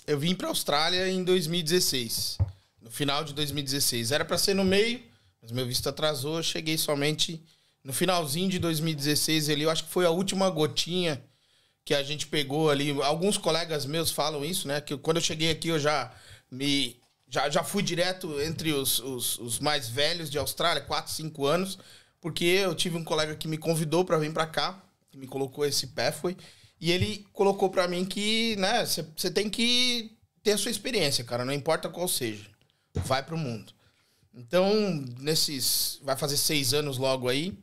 eu 0.07 0.19
vim 0.19 0.35
pra 0.35 0.49
Austrália 0.49 1.07
em 1.09 1.23
2016, 1.23 2.37
no 2.81 2.89
final 2.89 3.23
de 3.23 3.33
2016. 3.33 4.11
Era 4.11 4.25
pra 4.25 4.37
ser 4.37 4.53
no 4.53 4.63
meio, 4.63 5.01
mas 5.41 5.51
meu 5.51 5.65
visto 5.65 5.87
atrasou, 5.87 6.37
eu 6.37 6.43
cheguei 6.43 6.77
somente 6.77 7.43
no 7.83 7.93
finalzinho 7.93 8.49
de 8.49 8.57
2016 8.57 9.49
ali, 9.49 9.61
eu 9.61 9.69
acho 9.69 9.83
que 9.83 9.91
foi 9.91 10.05
a 10.05 10.09
última 10.09 10.49
gotinha 10.49 11.23
que 11.85 11.93
a 11.93 12.01
gente 12.01 12.25
pegou 12.25 12.71
ali. 12.71 12.89
Alguns 13.03 13.37
colegas 13.37 13.85
meus 13.85 14.09
falam 14.09 14.43
isso, 14.43 14.67
né? 14.67 14.81
Que 14.81 14.97
quando 14.97 15.17
eu 15.17 15.23
cheguei 15.23 15.51
aqui 15.51 15.67
eu 15.67 15.79
já 15.79 16.11
me. 16.49 16.99
Já, 17.27 17.49
já 17.49 17.63
fui 17.63 17.83
direto 17.83 18.39
entre 18.41 18.71
os, 18.71 18.99
os, 18.99 19.37
os 19.39 19.59
mais 19.59 19.89
velhos 19.89 20.29
de 20.29 20.37
Austrália, 20.37 20.81
4, 20.81 21.11
5 21.11 21.45
anos, 21.45 21.77
porque 22.21 22.45
eu 22.45 22.73
tive 22.73 22.97
um 22.97 23.03
colega 23.03 23.35
que 23.35 23.47
me 23.47 23.57
convidou 23.57 24.05
para 24.05 24.17
vir 24.17 24.31
para 24.31 24.47
cá, 24.47 24.81
que 25.11 25.17
me 25.17 25.27
colocou 25.27 25.65
esse 25.65 25.87
pathway, 25.87 26.37
e 26.85 26.91
ele 26.91 27.25
colocou 27.33 27.71
para 27.71 27.87
mim 27.87 28.05
que, 28.05 28.55
né, 28.57 28.85
você 28.85 29.31
tem 29.31 29.49
que 29.49 30.15
ter 30.43 30.51
a 30.51 30.57
sua 30.59 30.69
experiência, 30.69 31.23
cara, 31.23 31.43
não 31.43 31.51
importa 31.51 31.89
qual 31.89 32.07
seja. 32.07 32.45
Vai 32.93 33.23
pro 33.23 33.35
mundo. 33.35 33.73
Então, 34.31 34.71
nesses. 35.19 35.99
Vai 36.03 36.15
fazer 36.15 36.37
seis 36.37 36.75
anos 36.75 36.99
logo 36.99 37.27
aí, 37.27 37.57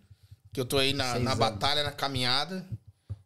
que 0.53 0.61
eu 0.61 0.65
tô 0.65 0.77
aí 0.77 0.93
na, 0.93 1.21
na 1.21 1.37
batalha, 1.37 1.85
na 1.85 1.93
caminhada. 1.93 2.69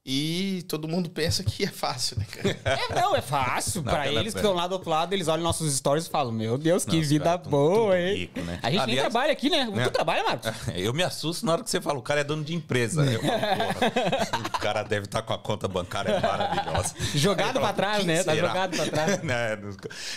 E 0.09 0.63
todo 0.69 0.87
mundo 0.87 1.11
pensa 1.11 1.43
que 1.43 1.65
é 1.65 1.67
fácil, 1.67 2.17
né, 2.17 2.27
cara? 2.31 2.57
É, 2.65 2.95
não, 2.95 3.17
é 3.17 3.21
fácil. 3.21 3.83
Não, 3.83 3.93
pra 3.93 4.07
eles 4.07 4.33
que 4.33 4.39
estão 4.39 4.55
lá 4.55 4.69
do 4.69 4.75
outro 4.75 4.89
lado, 4.89 5.13
eles 5.13 5.27
olham 5.27 5.43
nossos 5.43 5.75
stories 5.75 6.07
e 6.07 6.11
falam: 6.11 6.31
Meu 6.33 6.57
Deus, 6.57 6.85
que 6.85 6.95
Nossa, 6.97 7.09
vida 7.09 7.25
cara, 7.25 7.39
boa, 7.39 7.99
hein? 7.99 8.15
rico, 8.17 8.41
né? 8.43 8.61
A 8.63 8.71
gente 8.71 8.79
nem 8.87 8.91
Aliás- 8.95 9.01
trabalha 9.01 9.33
aqui, 9.33 9.51
né? 9.51 9.69
É. 9.77 9.83
Tu 9.85 9.91
trabalha, 9.91 10.23
Marcos? 10.23 10.49
Eu 10.77 10.95
me 10.95 11.03
assusto 11.03 11.45
na 11.45 11.55
hora 11.55 11.65
que 11.65 11.71
você 11.71 11.81
fala, 11.81 11.99
o 11.99 12.03
cara 12.03 12.21
é 12.21 12.25
dono 12.25 12.45
de 12.45 12.55
empresa. 12.55 13.05
Eu 13.05 13.21
falo, 13.21 13.41
porra, 13.41 14.47
o 14.47 14.59
cara 14.61 14.83
deve 14.85 15.07
estar 15.07 15.23
com 15.23 15.33
a 15.33 15.39
conta 15.39 15.67
bancária 15.67 16.21
maravilhosa. 16.21 16.95
Jogado 17.13 17.57
eu 17.57 17.61
pra 17.61 17.63
falo, 17.63 17.75
trás, 17.77 17.97
"Quem 17.99 18.07
né? 18.07 18.23
Tá 18.23 18.33
será?" 18.33 18.47
jogado 18.49 18.77
pra 18.77 18.87
trás. 18.87 19.23
Né, 19.27 19.59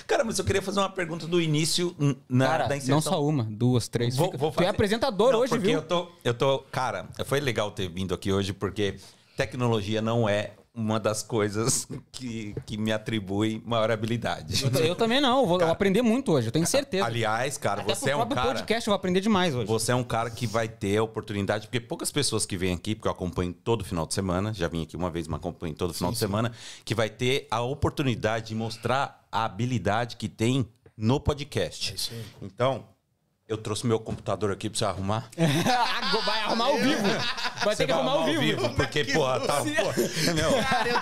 Cara, 0.05 0.23
mas 0.23 0.37
eu 0.37 0.45
queria 0.45 0.61
fazer 0.61 0.79
uma 0.81 0.89
pergunta 0.89 1.25
do 1.25 1.41
início 1.41 1.95
na, 2.29 2.45
Cara, 2.47 2.67
da 2.67 2.77
inserção. 2.77 2.95
não 2.95 3.01
só 3.01 3.25
uma, 3.25 3.43
duas, 3.49 3.87
três. 3.87 4.15
Vou, 4.15 4.27
Fica- 4.27 4.37
vou 4.37 4.51
Tu 4.51 4.53
é 4.53 4.55
fazer- 4.57 4.67
apresentador 4.69 5.31
Não, 5.31 5.39
hoje, 5.39 5.49
porque 5.49 5.65
viu? 5.67 5.77
Eu 5.77 5.81
tô, 5.81 6.07
eu 6.23 6.33
tô. 6.35 6.59
Cara, 6.71 7.07
foi 7.25 7.39
legal 7.39 7.71
ter 7.71 7.89
vindo 7.89 8.13
aqui 8.13 8.31
hoje, 8.31 8.53
porque 8.53 8.95
tecnologia 9.39 10.01
não 10.01 10.27
é 10.27 10.51
uma 10.75 10.99
das 10.99 11.23
coisas 11.23 11.87
que, 12.11 12.53
que 12.65 12.77
me 12.77 12.91
atribui 12.91 13.61
maior 13.65 13.89
habilidade. 13.89 14.63
Eu, 14.63 14.85
eu 14.87 14.95
também 14.95 15.21
não, 15.21 15.41
eu 15.41 15.45
vou 15.45 15.57
vou 15.57 15.67
aprender 15.69 16.01
muito 16.01 16.33
hoje, 16.33 16.47
eu 16.47 16.51
tenho 16.51 16.67
certeza. 16.67 17.05
Aliás, 17.05 17.57
cara, 17.57 17.81
Até 17.81 17.95
você 17.95 18.09
é 18.09 18.15
um 18.15 18.27
cara. 18.27 18.47
podcast 18.47 18.87
eu 18.87 18.91
vou 18.91 18.97
aprender 18.97 19.21
demais 19.21 19.55
hoje. 19.55 19.65
Você 19.67 19.93
é 19.93 19.95
um 19.95 20.03
cara 20.03 20.29
que 20.29 20.45
vai 20.45 20.67
ter 20.67 20.97
a 20.97 21.03
oportunidade, 21.03 21.67
porque 21.67 21.79
poucas 21.79 22.11
pessoas 22.11 22.45
que 22.45 22.57
vêm 22.57 22.73
aqui, 22.73 22.95
porque 22.95 23.07
eu 23.07 23.11
acompanho 23.11 23.53
todo 23.53 23.85
final 23.85 24.05
de 24.05 24.13
semana, 24.13 24.53
já 24.53 24.67
vim 24.67 24.83
aqui 24.83 24.97
uma 24.97 25.09
vez, 25.09 25.25
mas 25.25 25.39
acompanho 25.39 25.73
todo 25.73 25.93
final 25.93 26.11
de 26.11 26.17
semana, 26.17 26.51
que 26.83 26.93
vai 26.93 27.09
ter 27.09 27.47
a 27.49 27.61
oportunidade 27.61 28.47
de 28.47 28.55
mostrar 28.55 29.25
a 29.31 29.45
habilidade 29.45 30.17
que 30.17 30.27
tem 30.27 30.67
no 30.97 31.19
podcast. 31.19 31.93
É 31.93 31.95
isso 31.95 32.11
aí. 32.13 32.25
Então, 32.41 32.83
eu 33.49 33.57
trouxe 33.57 33.85
meu 33.87 33.99
computador 33.99 34.51
aqui 34.51 34.69
pra 34.69 34.77
você 34.77 34.85
arrumar. 34.85 35.27
Vai 36.25 36.39
arrumar 36.41 36.65
ao 36.65 36.77
vivo. 36.77 37.01
Vai 37.65 37.75
ter 37.75 37.85
que 37.87 37.91
arrumar 37.91 38.11
ao 38.11 38.25
vivo. 38.25 38.69
porque, 38.75 39.03
porra, 39.05 39.39
tá. 39.39 39.55
Porra, 39.55 39.93
meu, 40.35 40.51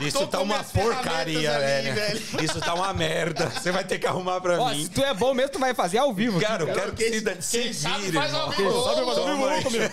eu 0.02 0.08
isso 0.08 0.20
tô 0.20 0.28
tá 0.28 0.38
com 0.38 0.44
uma 0.46 0.54
minhas 0.56 0.72
ferramentas 0.72 1.04
porcaria, 1.04 1.56
ali, 1.56 1.92
velho. 1.92 2.22
Isso 2.44 2.60
tá 2.62 2.74
uma 2.74 2.94
merda. 2.94 3.50
Você 3.50 3.72
vai 3.72 3.84
ter 3.84 4.00
que 4.00 4.08
arrumar 4.08 4.40
pra 4.42 4.60
Ó, 4.60 4.70
mim. 4.70 4.84
se 4.84 4.90
tu 4.90 5.04
é 5.04 5.14
bom 5.14 5.34
mesmo, 5.34 5.52
tu 5.52 5.60
vai 5.60 5.74
fazer 5.74 5.98
ao 5.98 6.14
vivo. 6.14 6.40
Cara, 6.40 6.64
eu 6.64 6.74
quero 6.74 6.94
que 6.94 7.04
se, 7.20 7.42
se 7.42 7.60
quem 7.62 7.74
sabe 7.74 8.02
vire, 8.06 8.18
faz 8.18 8.34
ao 8.34 8.52
irmão. 8.52 8.58
vivo. 8.58 8.84
Sabe, 8.84 9.02
ao 9.02 9.70
vivo. 9.70 9.92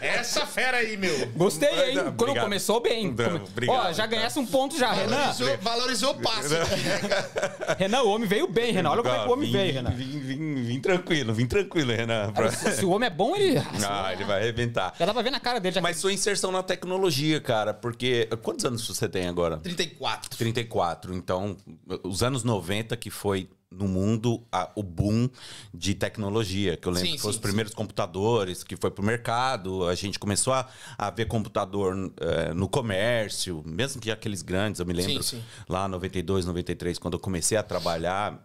Essa 0.00 0.46
fera 0.46 0.78
aí, 0.78 0.96
meu. 0.96 1.26
Gostei, 1.34 1.68
hein? 1.90 1.94
Não, 1.96 2.04
Quando 2.04 2.20
obrigado. 2.22 2.44
começou 2.44 2.80
bem. 2.80 3.14
Come- 3.14 3.42
obrigado, 3.48 3.76
Ó, 3.76 3.92
já 3.92 3.96
cara. 4.04 4.06
ganhasse 4.08 4.38
um 4.38 4.46
ponto 4.46 4.78
já, 4.78 4.92
Renan. 4.92 5.16
Valorizou, 5.16 5.58
valorizou 5.60 6.10
o 6.12 6.20
passe 6.20 6.48
cara? 6.48 7.76
Renan, 7.78 8.02
o 8.02 8.10
homem 8.10 8.28
veio 8.28 8.46
bem, 8.48 8.72
Renan. 8.72 8.90
Olha 8.90 9.02
como 9.02 9.14
é 9.14 9.18
que 9.22 9.28
o 9.28 9.32
homem 9.32 9.46
Vim- 9.46 9.52
veio, 9.58 9.74
Renan. 9.74 9.90
Vim, 9.90 10.20
vim, 10.20 10.54
vim 10.62 10.80
tranquilo, 10.80 11.32
vim 11.34 11.46
tranquilo, 11.72 11.92
Renan. 11.92 12.32
Pra- 12.32 12.50
Se 12.50 12.84
o 12.84 12.90
homem 12.90 13.06
é 13.06 13.10
bom, 13.10 13.34
ele. 13.36 13.58
Ah, 13.84 14.12
ele 14.12 14.24
vai 14.24 14.40
arrebentar. 14.42 14.94
Já 14.98 15.06
dá 15.06 15.12
pra 15.12 15.22
ver 15.22 15.30
na 15.30 15.40
cara 15.40 15.58
dele. 15.58 15.74
Já... 15.74 15.80
Mas 15.80 15.96
sua 15.96 16.12
inserção 16.12 16.52
na 16.52 16.62
tecnologia, 16.62 17.40
cara, 17.40 17.72
porque. 17.74 18.28
Quantos 18.42 18.64
anos 18.64 18.86
você 18.86 19.08
tem 19.08 19.26
agora? 19.28 19.56
34. 19.58 20.36
34. 20.36 21.14
Então, 21.14 21.56
os 22.04 22.22
anos 22.22 22.44
90, 22.44 22.96
que 22.96 23.10
foi 23.10 23.48
no 23.70 23.88
mundo 23.88 24.42
a- 24.52 24.70
o 24.76 24.82
boom 24.82 25.30
de 25.72 25.94
tecnologia, 25.94 26.76
que 26.76 26.86
eu 26.86 26.92
lembro 26.92 27.08
Sim, 27.08 27.16
que 27.16 27.22
foi 27.22 27.32
sim, 27.32 27.38
os 27.38 27.42
primeiros 27.42 27.72
computadores, 27.72 28.62
que 28.62 28.76
foi 28.76 28.90
pro 28.90 29.02
mercado, 29.02 29.86
a 29.88 29.94
gente 29.94 30.18
começou 30.18 30.52
a, 30.52 30.68
a 30.98 31.08
ver 31.10 31.24
computador 31.26 32.12
eh, 32.20 32.52
no 32.52 32.68
comércio, 32.68 33.62
mesmo 33.64 33.98
que 33.98 34.10
aqueles 34.10 34.42
grandes, 34.42 34.78
eu 34.78 34.84
me 34.84 34.92
lembro 34.92 35.22
Sim, 35.22 35.38
sim. 35.38 35.42
lá 35.66 35.88
92, 35.88 36.44
93, 36.44 36.98
quando 36.98 37.14
eu 37.14 37.18
comecei 37.20 37.56
a 37.56 37.62
trabalhar 37.62 38.42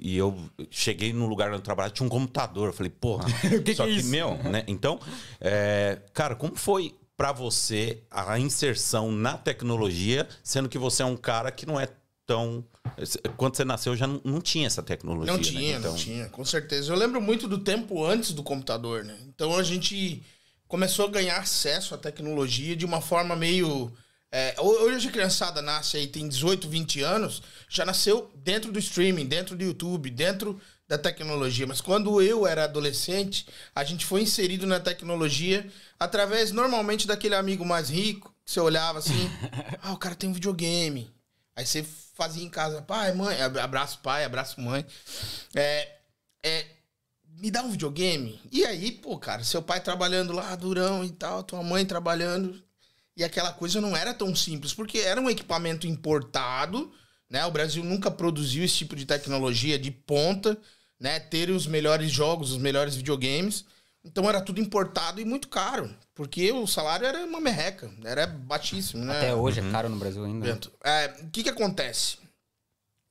e 0.00 0.16
eu 0.16 0.36
cheguei 0.70 1.12
num 1.12 1.26
lugar 1.26 1.48
onde 1.48 1.58
eu 1.58 1.62
trabalhava, 1.62 1.94
tinha 1.94 2.06
um 2.06 2.10
computador, 2.10 2.68
eu 2.68 2.72
falei, 2.72 2.90
porra, 2.90 3.26
que 3.64 3.74
só 3.74 3.84
que 3.84 3.90
é 3.90 3.94
que, 3.94 4.00
isso? 4.00 4.08
meu, 4.08 4.36
né? 4.44 4.64
Então, 4.66 4.98
é, 5.40 5.98
cara, 6.12 6.34
como 6.34 6.56
foi 6.56 6.94
pra 7.16 7.32
você 7.32 8.02
a 8.10 8.38
inserção 8.38 9.10
na 9.10 9.36
tecnologia, 9.36 10.26
sendo 10.42 10.68
que 10.68 10.78
você 10.78 11.02
é 11.02 11.06
um 11.06 11.16
cara 11.16 11.50
que 11.50 11.66
não 11.66 11.78
é 11.78 11.88
tão. 12.24 12.62
Quando 13.36 13.56
você 13.56 13.64
nasceu 13.64 13.96
já 13.96 14.06
não, 14.06 14.20
não 14.22 14.40
tinha 14.40 14.66
essa 14.66 14.82
tecnologia. 14.82 15.32
Não 15.32 15.38
né? 15.38 15.44
tinha, 15.44 15.78
Então, 15.78 15.90
não 15.90 15.98
tinha, 15.98 16.28
com 16.28 16.44
certeza. 16.44 16.92
Eu 16.92 16.96
lembro 16.96 17.20
muito 17.20 17.48
do 17.48 17.58
tempo 17.58 18.04
antes 18.04 18.32
do 18.32 18.42
computador, 18.42 19.02
né? 19.02 19.18
Então 19.26 19.56
a 19.56 19.62
gente 19.62 20.22
começou 20.68 21.06
a 21.06 21.10
ganhar 21.10 21.38
acesso 21.38 21.94
à 21.94 21.98
tecnologia 21.98 22.76
de 22.76 22.84
uma 22.84 23.00
forma 23.00 23.34
meio. 23.34 23.90
É, 24.30 24.54
hoje 24.60 25.08
a 25.08 25.12
criançada 25.12 25.62
nasce 25.62 25.96
aí, 25.96 26.06
tem 26.06 26.28
18, 26.28 26.68
20 26.68 27.00
anos, 27.02 27.42
já 27.68 27.84
nasceu 27.84 28.30
dentro 28.36 28.70
do 28.70 28.78
streaming, 28.78 29.26
dentro 29.26 29.56
do 29.56 29.64
YouTube, 29.64 30.10
dentro 30.10 30.60
da 30.86 30.98
tecnologia. 30.98 31.66
Mas 31.66 31.80
quando 31.80 32.20
eu 32.20 32.46
era 32.46 32.64
adolescente, 32.64 33.46
a 33.74 33.84
gente 33.84 34.04
foi 34.04 34.22
inserido 34.22 34.66
na 34.66 34.80
tecnologia 34.80 35.66
através, 35.98 36.52
normalmente, 36.52 37.06
daquele 37.06 37.34
amigo 37.34 37.64
mais 37.64 37.88
rico, 37.90 38.34
que 38.44 38.50
você 38.52 38.60
olhava 38.60 38.98
assim, 38.98 39.30
ah, 39.82 39.92
o 39.92 39.98
cara 39.98 40.14
tem 40.14 40.28
um 40.28 40.32
videogame. 40.34 41.10
Aí 41.56 41.66
você 41.66 41.84
fazia 42.14 42.44
em 42.44 42.48
casa, 42.50 42.82
pai, 42.82 43.12
mãe, 43.12 43.40
ab- 43.40 43.58
abraço 43.58 43.98
pai, 44.00 44.24
abraço 44.24 44.60
mãe. 44.60 44.84
É, 45.54 45.96
é, 46.42 46.66
me 47.38 47.50
dá 47.50 47.62
um 47.62 47.70
videogame. 47.70 48.40
E 48.50 48.64
aí, 48.64 48.92
pô, 48.92 49.18
cara, 49.18 49.42
seu 49.44 49.62
pai 49.62 49.80
trabalhando 49.80 50.32
lá, 50.32 50.54
durão 50.56 51.04
e 51.04 51.10
tal, 51.10 51.42
tua 51.42 51.62
mãe 51.62 51.84
trabalhando. 51.84 52.62
E 53.18 53.24
aquela 53.24 53.52
coisa 53.52 53.80
não 53.80 53.96
era 53.96 54.14
tão 54.14 54.32
simples, 54.32 54.72
porque 54.72 54.98
era 54.98 55.20
um 55.20 55.28
equipamento 55.28 55.88
importado, 55.88 56.92
né? 57.28 57.44
O 57.46 57.50
Brasil 57.50 57.82
nunca 57.82 58.12
produziu 58.12 58.64
esse 58.64 58.76
tipo 58.76 58.94
de 58.94 59.04
tecnologia 59.04 59.76
de 59.76 59.90
ponta, 59.90 60.56
né? 61.00 61.18
Ter 61.18 61.50
os 61.50 61.66
melhores 61.66 62.12
jogos, 62.12 62.52
os 62.52 62.58
melhores 62.58 62.94
videogames. 62.94 63.64
Então 64.04 64.28
era 64.28 64.40
tudo 64.40 64.60
importado 64.60 65.20
e 65.20 65.24
muito 65.24 65.48
caro, 65.48 65.92
porque 66.14 66.52
o 66.52 66.64
salário 66.64 67.04
era 67.04 67.24
uma 67.24 67.40
merreca, 67.40 67.90
era 68.04 68.24
baixíssimo, 68.24 69.04
né? 69.04 69.16
Até 69.16 69.34
hoje 69.34 69.58
é 69.58 69.68
caro 69.68 69.88
no 69.88 69.96
Brasil 69.98 70.24
ainda. 70.24 70.54
né? 70.54 70.60
É, 70.84 71.16
o 71.24 71.28
que 71.30 71.42
que 71.42 71.50
acontece? 71.50 72.18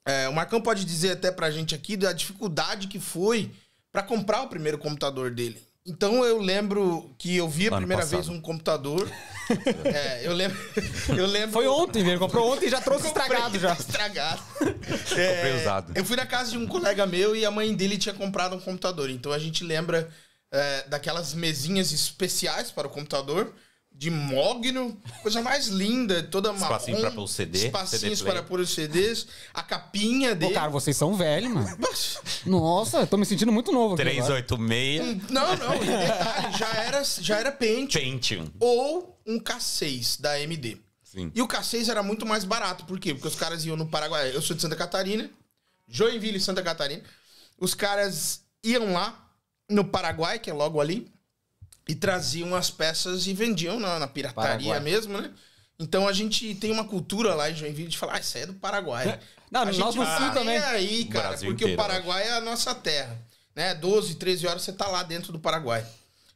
É, 0.06 0.30
o 0.30 0.34
Marcão 0.34 0.62
pode 0.62 0.86
dizer 0.86 1.12
até 1.12 1.34
pra 1.34 1.52
gente 1.52 1.76
aqui 1.76 1.98
da 1.98 2.14
dificuldade 2.14 2.88
que 2.88 2.98
foi 2.98 3.52
pra 3.92 4.02
comprar 4.02 4.42
o 4.44 4.48
primeiro 4.48 4.78
computador 4.78 5.32
dele. 5.32 5.67
Então 5.88 6.26
eu 6.26 6.40
lembro 6.40 7.16
que 7.18 7.38
eu 7.38 7.48
vi 7.48 7.66
a 7.66 7.70
Ano 7.70 7.78
primeira 7.78 8.04
passado. 8.04 8.18
vez 8.20 8.28
um 8.30 8.42
computador. 8.42 9.10
é, 9.86 10.28
eu 10.28 10.34
lembro. 10.34 10.58
Eu 11.18 11.26
lembro. 11.26 11.54
Foi 11.54 11.66
ontem, 11.66 12.06
ele 12.06 12.20
comprou 12.20 12.52
ontem 12.52 12.68
e 12.68 12.70
já 12.70 12.82
trouxe 12.82 13.08
Comprei, 13.08 13.24
estragado 13.24 13.58
já. 13.60 13.72
Estragado. 13.80 14.42
Comprei 14.60 15.62
usado. 15.62 15.94
Eu 15.96 16.04
fui 16.04 16.18
na 16.18 16.26
casa 16.26 16.52
de 16.52 16.58
um 16.58 16.68
colega 16.68 17.06
meu 17.06 17.34
e 17.34 17.46
a 17.46 17.50
mãe 17.52 17.74
dele 17.74 17.98
tinha 17.98 18.14
comprado 18.14 18.58
um 18.58 18.60
computador. 18.60 19.10
Então 19.10 19.32
a 19.32 19.40
gente 19.40 19.64
lembra 19.64 20.10
é, 20.52 20.84
daquelas 20.90 21.34
mesinhas 21.34 21.94
especiais 21.94 22.72
para 22.72 22.88
o 22.88 22.90
computador, 22.90 23.54
de 23.98 24.12
mogno, 24.12 24.96
coisa 25.24 25.42
mais 25.42 25.68
linda, 25.70 26.22
toda 26.22 26.54
marrom. 26.54 26.76
Espacinho 26.76 27.00
pra 27.02 27.10
pôr 27.12 27.24
o 27.24 27.28
CD, 27.28 27.66
Espacinhos 27.66 28.20
CD 28.20 28.32
para 28.32 28.44
pôr 28.44 28.60
os 28.60 28.70
CDs, 28.70 29.26
a 29.54 29.64
capinha 29.64 30.30
Pô, 30.30 30.36
dele. 30.36 30.54
cara, 30.54 30.70
vocês 30.70 30.96
são 30.96 31.16
velhos, 31.16 31.52
mano. 31.52 31.78
Nossa, 32.46 33.00
eu 33.00 33.08
tô 33.08 33.18
me 33.18 33.26
sentindo 33.26 33.52
muito 33.52 33.72
novo 33.72 33.96
aqui. 33.96 34.04
agora. 34.04 34.44
386 34.46 35.30
Não, 35.32 35.56
não, 35.56 35.76
e 35.76 35.80
detalhe, 35.86 36.58
já 36.58 36.74
era, 36.76 37.04
já 37.04 37.38
era 37.40 37.52
Pentium 37.52 38.02
Pentium. 38.02 38.52
ou 38.60 39.20
um 39.26 39.40
K6 39.40 40.22
da 40.22 40.34
AMD. 40.34 40.78
Sim. 41.04 41.32
E 41.34 41.42
o 41.42 41.48
K6 41.48 41.90
era 41.90 42.04
muito 42.04 42.26
mais 42.26 42.44
barato. 42.44 42.86
Por 42.86 43.00
quê? 43.00 43.14
Porque 43.16 43.28
os 43.28 43.36
caras 43.36 43.66
iam 43.66 43.76
no 43.76 43.88
Paraguai. 43.88 44.30
Eu 44.36 44.42
sou 44.42 44.56
de 44.56 44.62
Santa 44.62 44.76
Catarina, 44.76 45.28
Joinville, 45.88 46.40
Santa 46.40 46.62
Catarina. 46.62 47.02
Os 47.60 47.74
caras 47.74 48.42
iam 48.64 48.94
lá 48.94 49.28
no 49.70 49.84
Paraguai, 49.86 50.38
que 50.38 50.50
é 50.50 50.54
logo 50.54 50.80
ali, 50.80 51.12
e 51.88 51.96
traziam 51.96 52.56
as 52.56 52.70
peças 52.70 53.28
e 53.28 53.34
vendiam 53.34 53.80
na, 53.80 54.00
na 54.00 54.08
pirataria 54.08 54.58
Paraguai. 54.58 54.80
mesmo, 54.80 55.20
né? 55.20 55.32
Então 55.80 56.08
a 56.08 56.14
gente 56.14 56.56
tem 56.56 56.72
uma 56.72 56.84
cultura 56.86 57.36
lá 57.36 57.50
em 57.50 57.56
Joinville 57.56 57.90
de 57.90 57.98
falar, 57.98 58.16
ah, 58.16 58.20
isso 58.20 58.36
aí 58.38 58.44
é 58.44 58.48
do 58.48 58.54
Paraguai. 58.56 59.20
Não, 59.52 59.62
a 59.62 59.66
nós 59.66 59.76
gente 59.76 59.94
Sul 59.94 60.06
tá 60.06 60.32
também. 60.32 60.58
aí, 60.58 61.02
O 61.04 61.10
cara, 61.10 61.28
Brasil 61.30 61.50
porque 61.50 61.64
inteiro, 61.66 61.82
o 61.82 61.86
Paraguai 61.86 62.24
é 62.28 62.34
a 62.34 62.42
nossa 62.42 62.74
terra. 62.76 63.18
Né? 63.56 63.74
12, 63.76 64.16
13 64.16 64.48
horas 64.48 64.62
você 64.64 64.74
tá 64.74 64.88
lá 64.88 65.04
dentro 65.04 65.32
do 65.32 65.40
Paraguai. 65.40 65.86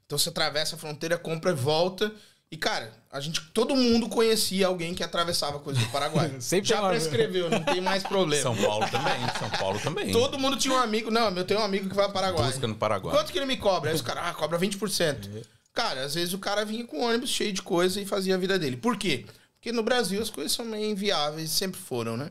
Então 0.05 0.17
você 0.17 0.29
atravessa 0.29 0.75
a 0.75 0.79
fronteira, 0.79 1.17
compra 1.17 1.51
e 1.51 1.55
volta. 1.55 2.11
E, 2.51 2.57
cara, 2.57 2.93
a 3.09 3.21
gente, 3.21 3.39
todo 3.53 3.73
mundo 3.77 4.09
conhecia 4.09 4.67
alguém 4.67 4.93
que 4.93 5.01
atravessava 5.01 5.57
coisa 5.59 5.79
do 5.79 5.85
Paraguai. 5.89 6.35
Sempre 6.41 6.67
Já 6.67 6.81
uma- 6.81 6.89
prescreveu, 6.89 7.49
não 7.49 7.63
tem 7.63 7.79
mais 7.79 8.03
problema. 8.03 8.43
São 8.43 8.55
Paulo 8.55 8.85
também. 8.89 9.13
São 9.39 9.49
Paulo 9.51 9.79
também. 9.79 10.11
Todo 10.11 10.37
mundo 10.37 10.57
tinha 10.57 10.73
um 10.73 10.77
amigo. 10.77 11.09
Não, 11.09 11.29
eu 11.31 11.45
tenho 11.45 11.61
um 11.61 11.63
amigo 11.63 11.87
que 11.87 11.95
vai 11.95 12.05
ao 12.05 12.11
Paraguai. 12.11 12.51
Busca 12.51 12.67
no 12.67 12.75
Paraguai. 12.75 13.15
Quanto 13.15 13.31
que 13.31 13.37
ele 13.37 13.45
me 13.45 13.55
cobra? 13.55 13.89
Aí 13.89 13.95
os 13.95 14.01
caras, 14.01 14.25
ah, 14.27 14.33
cobra 14.33 14.59
20%. 14.59 15.45
Cara, 15.73 16.03
às 16.03 16.15
vezes 16.15 16.33
o 16.33 16.39
cara 16.39 16.65
vinha 16.65 16.85
com 16.85 16.97
um 16.99 17.03
ônibus 17.05 17.29
cheio 17.29 17.53
de 17.53 17.61
coisa 17.61 18.01
e 18.01 18.05
fazia 18.05 18.35
a 18.35 18.37
vida 18.37 18.59
dele. 18.59 18.75
Por 18.75 18.97
quê? 18.97 19.25
Porque 19.53 19.71
no 19.71 19.81
Brasil 19.81 20.21
as 20.21 20.29
coisas 20.29 20.51
são 20.51 20.65
meio 20.65 20.89
inviáveis, 20.91 21.51
sempre 21.51 21.79
foram, 21.79 22.17
né? 22.17 22.29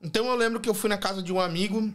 Então 0.00 0.26
eu 0.28 0.36
lembro 0.36 0.60
que 0.60 0.68
eu 0.68 0.74
fui 0.74 0.88
na 0.88 0.96
casa 0.96 1.20
de 1.20 1.32
um 1.32 1.40
amigo 1.40 1.92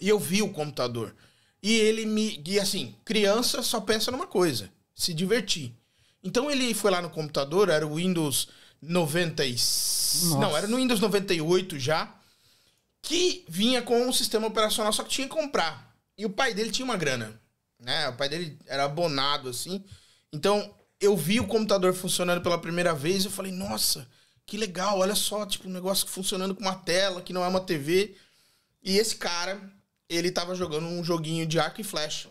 e 0.00 0.08
eu 0.08 0.18
vi 0.18 0.40
o 0.40 0.48
computador. 0.50 1.14
E 1.62 1.74
ele 1.74 2.06
me. 2.06 2.42
E 2.46 2.58
assim, 2.58 2.94
criança 3.04 3.60
só 3.62 3.78
pensa 3.78 4.10
numa 4.10 4.26
coisa: 4.26 4.70
se 4.94 5.12
divertir. 5.12 5.74
Então 6.22 6.50
ele 6.50 6.74
foi 6.74 6.90
lá 6.90 7.00
no 7.00 7.10
computador, 7.10 7.68
era 7.68 7.86
o 7.86 7.94
Windows 7.96 8.48
90. 8.82 9.44
e- 9.44 9.56
Não, 10.40 10.56
era 10.56 10.66
no 10.66 10.76
Windows 10.76 11.00
98 11.00 11.78
já 11.78 12.14
que 13.02 13.44
vinha 13.48 13.80
com 13.82 14.06
um 14.08 14.12
sistema 14.12 14.46
operacional, 14.46 14.92
só 14.92 15.02
que 15.02 15.10
tinha 15.10 15.28
que 15.28 15.34
comprar. 15.34 15.94
E 16.16 16.26
o 16.26 16.30
pai 16.30 16.52
dele 16.52 16.70
tinha 16.70 16.84
uma 16.84 16.96
grana, 16.96 17.40
né? 17.78 18.08
O 18.08 18.16
pai 18.16 18.28
dele 18.28 18.58
era 18.66 18.84
abonado, 18.84 19.48
assim. 19.48 19.84
Então, 20.32 20.74
eu 21.00 21.16
vi 21.16 21.38
o 21.40 21.46
computador 21.46 21.94
funcionando 21.94 22.42
pela 22.42 22.58
primeira 22.58 22.92
vez 22.94 23.22
e 23.22 23.26
eu 23.28 23.30
falei, 23.30 23.52
nossa, 23.52 24.06
que 24.44 24.56
legal, 24.56 24.98
olha 24.98 25.14
só, 25.14 25.46
tipo, 25.46 25.68
um 25.68 25.72
negócio 25.72 26.08
funcionando 26.08 26.54
com 26.54 26.60
uma 26.62 26.74
tela, 26.74 27.22
que 27.22 27.32
não 27.32 27.44
é 27.44 27.48
uma 27.48 27.60
TV. 27.60 28.16
E 28.82 28.98
esse 28.98 29.14
cara, 29.16 29.60
ele 30.08 30.32
tava 30.32 30.54
jogando 30.56 30.86
um 30.86 31.04
joguinho 31.04 31.46
de 31.46 31.58
arco 31.60 31.80
e 31.80 31.84
flecha. 31.84 32.28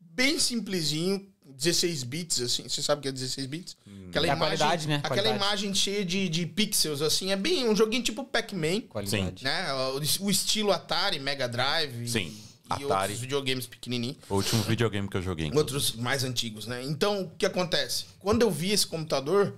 Bem 0.00 0.38
simplesinho, 0.38 1.31
16 1.62 2.02
bits, 2.04 2.40
assim. 2.40 2.68
Você 2.68 2.82
sabe 2.82 2.98
o 2.98 3.02
que 3.02 3.08
é 3.08 3.12
16 3.12 3.46
bits? 3.46 3.76
Aquela 4.08 4.26
É 4.26 4.30
a 4.30 4.36
qualidade, 4.36 4.88
né? 4.88 4.96
Aquela 4.96 5.14
Qualidade. 5.22 5.36
imagem 5.36 5.74
cheia 5.74 6.04
de, 6.04 6.28
de 6.28 6.46
pixels, 6.46 7.00
assim. 7.02 7.30
É 7.30 7.36
bem 7.36 7.68
um 7.68 7.74
joguinho 7.76 8.02
tipo 8.02 8.24
Pac-Man 8.24 8.80
Qualidade. 8.82 9.44
né? 9.44 9.72
O, 9.72 10.24
o 10.24 10.30
estilo 10.30 10.72
Atari, 10.72 11.18
Mega 11.18 11.48
Drive. 11.48 12.08
Sim, 12.08 12.36
E 12.70 12.72
Atari. 12.72 12.84
outros 12.86 13.18
videogames 13.20 13.66
pequenininhos. 13.66 14.16
O 14.28 14.34
último 14.34 14.62
videogame 14.64 15.08
que 15.08 15.16
eu 15.16 15.22
joguei. 15.22 15.46
inclusive. 15.46 15.74
Outros 15.74 15.92
mais 15.96 16.24
antigos, 16.24 16.66
né? 16.66 16.82
Então, 16.84 17.22
o 17.22 17.30
que 17.30 17.46
acontece? 17.46 18.06
Quando 18.18 18.42
eu 18.42 18.50
vi 18.50 18.70
esse 18.72 18.86
computador, 18.86 19.54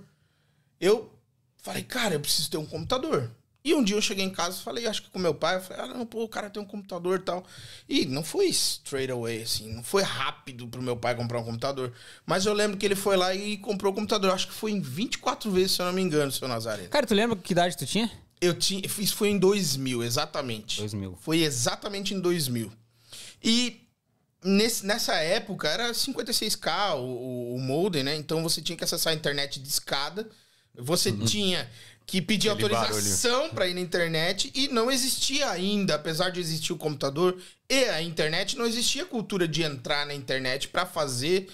eu 0.79 1.11
falei, 1.61 1.83
cara, 1.83 2.15
eu 2.15 2.19
preciso 2.19 2.49
ter 2.49 2.57
um 2.57 2.65
computador. 2.65 3.31
E 3.65 3.73
um 3.73 3.83
dia 3.83 3.95
eu 3.95 4.01
cheguei 4.01 4.23
em 4.23 4.29
casa 4.29 4.59
e 4.59 4.63
falei, 4.63 4.85
acho 4.85 5.01
que 5.01 5.09
com 5.09 5.17
meu 5.17 5.33
pai, 5.33 5.55
eu 5.55 5.61
falei, 5.61 5.83
ah, 5.83 5.87
não, 5.87 6.05
pô, 6.05 6.23
o 6.23 6.29
cara 6.29 6.51
tem 6.51 6.61
um 6.61 6.65
computador 6.65 7.17
e 7.17 7.23
tal. 7.23 7.43
E 7.89 8.05
não 8.05 8.23
foi 8.23 8.45
straight 8.45 9.11
away, 9.11 9.41
assim, 9.41 9.73
não 9.73 9.83
foi 9.83 10.03
rápido 10.03 10.67
pro 10.67 10.83
meu 10.83 10.95
pai 10.95 11.15
comprar 11.15 11.39
um 11.39 11.43
computador. 11.43 11.91
Mas 12.27 12.45
eu 12.45 12.53
lembro 12.53 12.77
que 12.77 12.85
ele 12.85 12.93
foi 12.93 13.17
lá 13.17 13.33
e 13.33 13.57
comprou 13.57 13.91
o 13.91 13.95
computador. 13.95 14.31
Acho 14.31 14.49
que 14.49 14.53
foi 14.53 14.71
em 14.71 14.79
24 14.79 15.49
vezes, 15.49 15.71
se 15.71 15.81
eu 15.81 15.87
não 15.87 15.93
me 15.93 16.01
engano, 16.03 16.31
seu 16.31 16.47
Nazareno. 16.47 16.89
Cara, 16.89 17.07
tu 17.07 17.15
lembra 17.15 17.35
que 17.35 17.53
idade 17.53 17.75
tu 17.75 17.87
tinha? 17.87 18.11
Eu 18.39 18.53
tinha, 18.53 18.83
isso 18.85 19.15
foi 19.15 19.29
em 19.29 19.39
2000, 19.39 20.03
exatamente. 20.03 20.77
2000. 20.81 21.17
Foi 21.19 21.41
exatamente 21.41 22.13
em 22.13 22.19
2000. 22.19 22.71
E 23.43 23.81
nesse, 24.43 24.85
nessa 24.85 25.15
época 25.15 25.67
era 25.67 25.89
56k 25.89 26.97
o, 26.97 26.99
o, 26.99 27.55
o 27.55 27.59
modem, 27.59 28.03
né? 28.03 28.15
Então 28.15 28.43
você 28.43 28.61
tinha 28.61 28.77
que 28.77 28.83
acessar 28.83 29.11
a 29.11 29.15
internet 29.15 29.59
de 29.59 29.67
escada. 29.67 30.29
Você 30.77 31.11
tinha 31.11 31.67
que 32.05 32.21
pedir 32.21 32.49
Aquele 32.49 32.73
autorização 32.75 33.49
para 33.49 33.67
ir 33.67 33.73
na 33.73 33.81
internet 33.81 34.51
e 34.53 34.67
não 34.67 34.91
existia 34.91 35.49
ainda, 35.49 35.95
apesar 35.95 36.29
de 36.29 36.39
existir 36.39 36.71
o 36.71 36.77
computador 36.77 37.35
e 37.69 37.85
a 37.85 38.01
internet, 38.01 38.55
não 38.57 38.65
existia 38.65 39.03
a 39.03 39.07
cultura 39.07 39.47
de 39.47 39.63
entrar 39.63 40.05
na 40.05 40.13
internet 40.13 40.67
para 40.67 40.85
fazer 40.85 41.47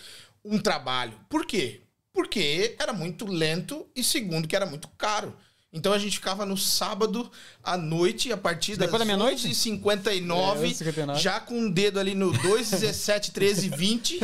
um 0.44 0.60
trabalho. 0.60 1.14
Por 1.30 1.46
quê? 1.46 1.82
Porque 2.14 2.76
era 2.78 2.92
muito 2.92 3.26
lento 3.26 3.88
e 3.96 4.04
segundo 4.04 4.48
que 4.48 4.56
era 4.56 4.66
muito 4.66 4.90
caro. 4.98 5.34
Então 5.74 5.94
a 5.94 5.98
gente 5.98 6.18
ficava 6.18 6.46
no 6.46 6.58
sábado 6.58 7.32
à 7.64 7.78
noite, 7.78 8.30
a 8.30 8.36
partir 8.36 8.72
das 8.76 8.88
Depois 8.88 9.00
da 9.00 9.06
meia-noite? 9.06 9.48
11h59, 9.48 10.58
É, 10.58 10.68
11h59. 10.68 11.16
já 11.16 11.40
com 11.40 11.58
um 11.58 11.72
dedo 11.72 11.98
ali 11.98 12.14
no 12.14 12.34
2, 12.34 12.72
17, 12.72 13.32
13, 13.32 13.70
20, 13.70 14.20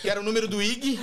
que 0.00 0.08
era 0.08 0.20
o 0.20 0.22
número 0.22 0.46
do 0.46 0.62
IG. 0.62 1.00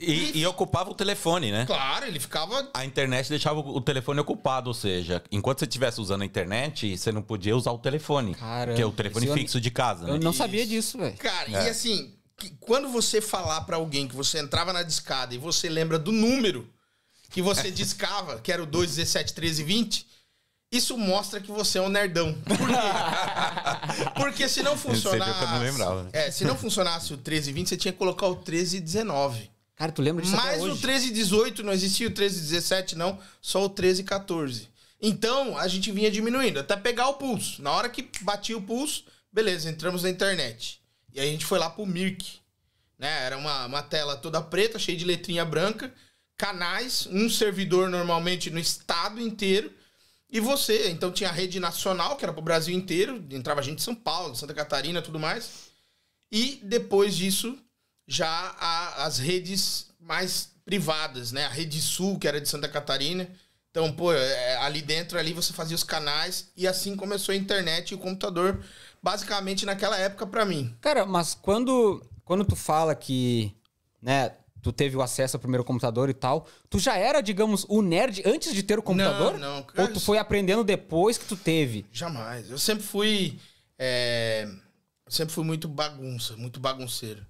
E, 0.00 0.40
e 0.40 0.46
ocupava 0.46 0.90
o 0.90 0.94
telefone, 0.94 1.52
né? 1.52 1.64
Claro, 1.66 2.04
ele 2.06 2.18
ficava 2.18 2.68
A 2.74 2.84
internet 2.84 3.28
deixava 3.28 3.60
o 3.60 3.76
o 3.76 3.80
telefone 3.80 4.18
ocupado, 4.20 4.68
ou 4.68 4.74
seja, 4.74 5.22
enquanto 5.30 5.60
você 5.60 5.64
estivesse 5.66 6.00
usando 6.00 6.22
a 6.22 6.24
internet, 6.24 6.96
você 6.98 7.12
não 7.12 7.22
podia 7.22 7.56
usar 7.56 7.70
o 7.70 7.78
telefone. 7.78 8.34
Caramba, 8.34 8.74
que 8.76 8.82
é 8.82 8.86
o 8.86 8.90
telefone 8.92 9.26
isso 9.26 9.32
eu- 9.32 9.38
fixo 9.38 9.60
de 9.60 9.70
casa, 9.70 10.08
Eu 10.08 10.14
né? 10.14 10.20
não 10.22 10.32
sabia 10.32 10.66
disso, 10.66 10.98
velho. 10.98 11.16
Cara, 11.16 11.48
É. 11.48 11.66
e 11.66 11.68
assim, 11.70 12.12
que- 12.36 12.50
quando 12.60 12.88
você 12.88 13.20
falar 13.20 13.60
pra 13.62 13.76
alguém 13.76 14.08
que 14.08 14.16
você 14.16 14.40
entrava 14.40 14.72
na 14.72 14.82
discada 14.82 15.32
e 15.34 15.38
você 15.38 15.68
lembra 15.68 15.96
do 15.98 16.10
número 16.10 16.68
que 17.30 17.40
você 17.40 17.70
discava, 17.70 18.40
que 18.40 18.50
era 18.52 18.62
o 18.62 18.66
2, 18.66 18.96
17, 18.96 19.32
13, 19.32 19.62
20, 19.62 20.06
isso 20.72 20.98
mostra 20.98 21.40
que 21.40 21.52
você 21.52 21.78
é 21.78 21.82
um 21.82 21.88
nerdão. 21.88 22.34
Por 22.44 22.56
quê? 22.58 22.74
Porque 24.16 24.48
se 24.48 24.60
não 24.62 24.72
eu 24.72 24.76
funcionasse. 24.78 25.46
não 25.52 25.60
lembrava, 25.60 26.02
né? 26.02 26.10
É, 26.12 26.30
se 26.32 26.44
não 26.44 26.56
funcionasse 26.56 27.14
o 27.14 27.16
13 27.16 27.50
e 27.50 27.52
20, 27.52 27.68
você 27.68 27.76
tinha 27.76 27.92
que 27.92 27.98
colocar 27.98 28.26
o 28.26 28.34
13 28.36 28.78
e 28.78 28.80
19. 28.80 29.53
Cara, 29.76 29.90
tu 29.90 30.02
lembra 30.02 30.22
disso 30.22 30.36
até 30.36 30.52
Mas 30.52 30.62
o 30.62 30.72
hoje? 30.72 30.80
13 30.80 31.08
e 31.08 31.10
18 31.12 31.62
não 31.62 31.72
existia 31.72 32.06
o 32.06 32.10
13 32.10 32.38
e 32.38 32.42
17, 32.42 32.96
não, 32.96 33.18
só 33.40 33.64
o 33.64 33.68
13 33.68 34.02
e 34.02 34.04
14. 34.04 34.68
Então 35.00 35.58
a 35.58 35.66
gente 35.66 35.90
vinha 35.90 36.10
diminuindo 36.10 36.60
até 36.60 36.76
pegar 36.76 37.08
o 37.08 37.14
pulso. 37.14 37.60
Na 37.60 37.72
hora 37.72 37.88
que 37.88 38.08
batia 38.22 38.56
o 38.56 38.62
pulso, 38.62 39.04
beleza, 39.32 39.68
entramos 39.68 40.02
na 40.02 40.10
internet. 40.10 40.80
E 41.12 41.20
aí 41.20 41.28
a 41.28 41.32
gente 41.32 41.44
foi 41.44 41.58
lá 41.58 41.68
pro 41.68 41.84
Mirk. 41.84 42.38
Né? 42.98 43.24
Era 43.24 43.36
uma, 43.36 43.66
uma 43.66 43.82
tela 43.82 44.16
toda 44.16 44.40
preta, 44.40 44.78
cheia 44.78 44.96
de 44.96 45.04
letrinha 45.04 45.44
branca, 45.44 45.92
canais, 46.36 47.06
um 47.10 47.28
servidor 47.28 47.90
normalmente 47.90 48.50
no 48.50 48.58
estado 48.58 49.20
inteiro. 49.20 49.72
E 50.30 50.40
você, 50.40 50.90
então 50.90 51.12
tinha 51.12 51.28
a 51.28 51.32
rede 51.32 51.60
nacional, 51.60 52.16
que 52.16 52.24
era 52.24 52.32
pro 52.32 52.42
Brasil 52.42 52.74
inteiro, 52.74 53.24
entrava 53.30 53.62
gente 53.62 53.76
de 53.76 53.82
São 53.82 53.94
Paulo, 53.94 54.34
Santa 54.34 54.54
Catarina, 54.54 55.02
tudo 55.02 55.18
mais. 55.18 55.68
E 56.30 56.60
depois 56.62 57.14
disso, 57.14 57.58
já 58.06 58.28
a- 58.58 59.04
as 59.04 59.18
redes 59.18 59.86
mais 60.00 60.50
privadas, 60.64 61.32
né? 61.32 61.44
A 61.46 61.50
Rede 61.50 61.80
Sul, 61.80 62.18
que 62.18 62.26
era 62.28 62.40
de 62.40 62.48
Santa 62.48 62.68
Catarina, 62.68 63.28
Então, 63.70 63.92
pô, 63.92 64.12
é, 64.12 64.56
ali 64.58 64.80
dentro 64.80 65.18
ali 65.18 65.32
você 65.32 65.52
fazia 65.52 65.74
os 65.74 65.82
canais 65.82 66.48
e 66.56 66.64
assim 66.64 66.94
começou 66.94 67.32
a 67.32 67.36
internet 67.36 67.90
e 67.90 67.94
o 67.96 67.98
computador, 67.98 68.62
basicamente 69.02 69.66
naquela 69.66 69.98
época 69.98 70.24
pra 70.28 70.44
mim. 70.44 70.72
Cara, 70.80 71.04
mas 71.04 71.34
quando, 71.34 72.00
quando 72.24 72.44
tu 72.44 72.54
fala 72.54 72.94
que, 72.94 73.52
né, 74.00 74.30
tu 74.62 74.72
teve 74.72 74.96
o 74.96 75.02
acesso 75.02 75.36
ao 75.36 75.40
primeiro 75.40 75.64
computador 75.64 76.08
e 76.08 76.14
tal, 76.14 76.46
tu 76.70 76.78
já 76.78 76.96
era, 76.96 77.20
digamos, 77.20 77.66
o 77.68 77.82
nerd 77.82 78.22
antes 78.24 78.54
de 78.54 78.62
ter 78.62 78.78
o 78.78 78.82
computador? 78.82 79.32
Não, 79.40 79.56
não. 79.56 79.66
Ou 79.76 79.88
tu 79.88 79.98
foi 79.98 80.18
aprendendo 80.18 80.62
depois 80.62 81.18
que 81.18 81.24
tu 81.24 81.36
teve? 81.36 81.84
Jamais. 81.90 82.48
Eu 82.48 82.58
sempre 82.58 82.84
fui. 82.84 83.40
é, 83.76 84.46
eu 85.04 85.10
sempre 85.10 85.34
fui 85.34 85.42
muito 85.44 85.66
bagunça, 85.66 86.36
muito 86.36 86.60
bagunceiro. 86.60 87.26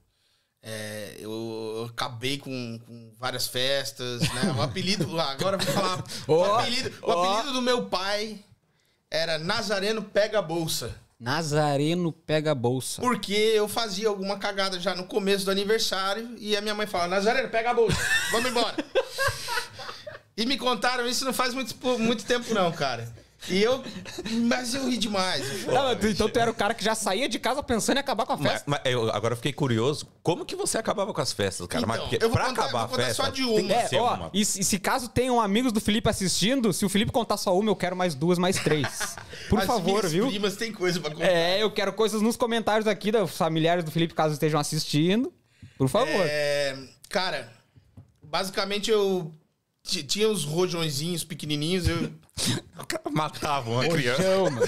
É, 0.66 1.16
eu, 1.18 1.30
eu 1.76 1.84
acabei 1.92 2.38
com, 2.38 2.78
com 2.86 3.12
várias 3.18 3.46
festas, 3.46 4.22
né? 4.32 4.54
O 4.56 4.62
apelido. 4.62 5.04
agora 5.20 5.58
vou 5.58 5.74
falar. 5.74 6.02
o 6.26 6.32
Ó, 6.32 6.58
apelido, 6.58 6.90
o 7.02 7.10
ó. 7.10 7.34
apelido 7.34 7.52
do 7.52 7.60
meu 7.60 7.84
pai 7.84 8.38
era 9.10 9.38
Nazareno 9.38 10.02
Pega 10.02 10.38
a 10.38 10.42
Bolsa. 10.42 10.94
Nazareno 11.20 12.12
pega 12.12 12.50
a 12.50 12.54
bolsa. 12.54 13.00
Porque 13.00 13.32
eu 13.32 13.68
fazia 13.68 14.08
alguma 14.08 14.36
cagada 14.36 14.78
já 14.80 14.94
no 14.94 15.04
começo 15.04 15.44
do 15.44 15.50
aniversário 15.50 16.34
e 16.38 16.56
a 16.56 16.60
minha 16.60 16.74
mãe 16.74 16.86
falava, 16.86 17.10
Nazareno, 17.10 17.48
pega 17.48 17.70
a 17.70 17.74
bolsa, 17.74 17.96
vamos 18.32 18.50
embora. 18.50 18.76
e 20.36 20.44
me 20.44 20.58
contaram 20.58 21.06
isso 21.06 21.24
não 21.24 21.32
faz 21.32 21.54
muito, 21.54 21.74
muito 21.98 22.24
tempo 22.24 22.52
não, 22.52 22.70
cara. 22.72 23.10
E 23.48 23.62
eu... 23.62 23.82
Mas 24.46 24.74
eu 24.74 24.88
ri 24.88 24.96
demais. 24.96 25.64
Não, 25.66 25.84
mas 25.84 25.98
tu- 26.00 26.06
então 26.08 26.28
tu 26.28 26.38
era 26.38 26.50
o 26.50 26.54
cara 26.54 26.72
que 26.74 26.82
já 26.84 26.94
saía 26.94 27.28
de 27.28 27.38
casa 27.38 27.62
pensando 27.62 27.96
em 27.98 28.00
acabar 28.00 28.24
com 28.26 28.32
a 28.32 28.36
Mas, 28.36 28.52
festa. 28.52 28.64
mas 28.70 28.80
eu 28.84 29.10
agora 29.10 29.32
eu 29.32 29.36
fiquei 29.36 29.52
curioso. 29.52 30.06
Como 30.22 30.44
que 30.46 30.56
você 30.56 30.78
acabava 30.78 31.12
com 31.12 31.20
as 31.20 31.32
festas, 31.32 31.66
cara? 31.66 31.86
mas 31.86 31.96
Então, 31.98 32.08
porque 32.08 32.24
eu 32.24 32.28
vou 32.28 32.38
pra 32.38 32.46
contar- 32.48 32.62
acabar 32.64 32.82
eu 32.84 32.88
vou 32.88 32.98
a 32.98 33.02
festa. 33.06 33.22
só 33.24 33.28
de 33.30 33.42
tem 33.44 33.64
uma. 33.64 33.72
É, 33.74 33.88
ó, 34.00 34.14
uma. 34.14 34.30
e, 34.32 34.44
se- 34.44 34.60
e 34.60 34.64
se 34.64 34.78
caso 34.78 35.08
tenham 35.08 35.40
amigos 35.40 35.72
do 35.72 35.80
Felipe 35.80 36.08
assistindo, 36.08 36.72
se 36.72 36.84
o 36.84 36.88
Felipe 36.88 37.12
contar 37.12 37.36
só 37.36 37.56
uma, 37.58 37.70
eu 37.70 37.76
quero 37.76 37.94
mais 37.94 38.14
duas, 38.14 38.38
mais 38.38 38.56
três. 38.56 39.16
Por 39.50 39.58
As 39.60 39.66
favor, 39.66 40.06
viu? 40.08 40.28
primas 40.28 40.56
têm 40.56 40.72
coisa 40.72 40.98
pra 41.00 41.10
contar. 41.10 41.26
É, 41.26 41.62
eu 41.62 41.70
quero 41.70 41.92
coisas 41.92 42.22
nos 42.22 42.36
comentários 42.36 42.86
aqui 42.86 43.12
dos 43.12 43.36
familiares 43.36 43.84
do 43.84 43.90
Felipe, 43.90 44.14
caso 44.14 44.32
estejam 44.34 44.58
assistindo. 44.58 45.32
Por 45.76 45.88
favor. 45.88 46.08
É, 46.26 46.76
cara, 47.10 47.52
basicamente 48.22 48.90
eu 48.90 49.32
ti- 49.82 50.02
tinha 50.02 50.28
os 50.28 50.44
rojõezinhos 50.44 51.24
pequenininhos, 51.24 51.88
eu... 51.88 52.10
Matava 53.12 53.70
uma 53.70 53.88
criança. 53.88 54.22
Mano. 54.50 54.60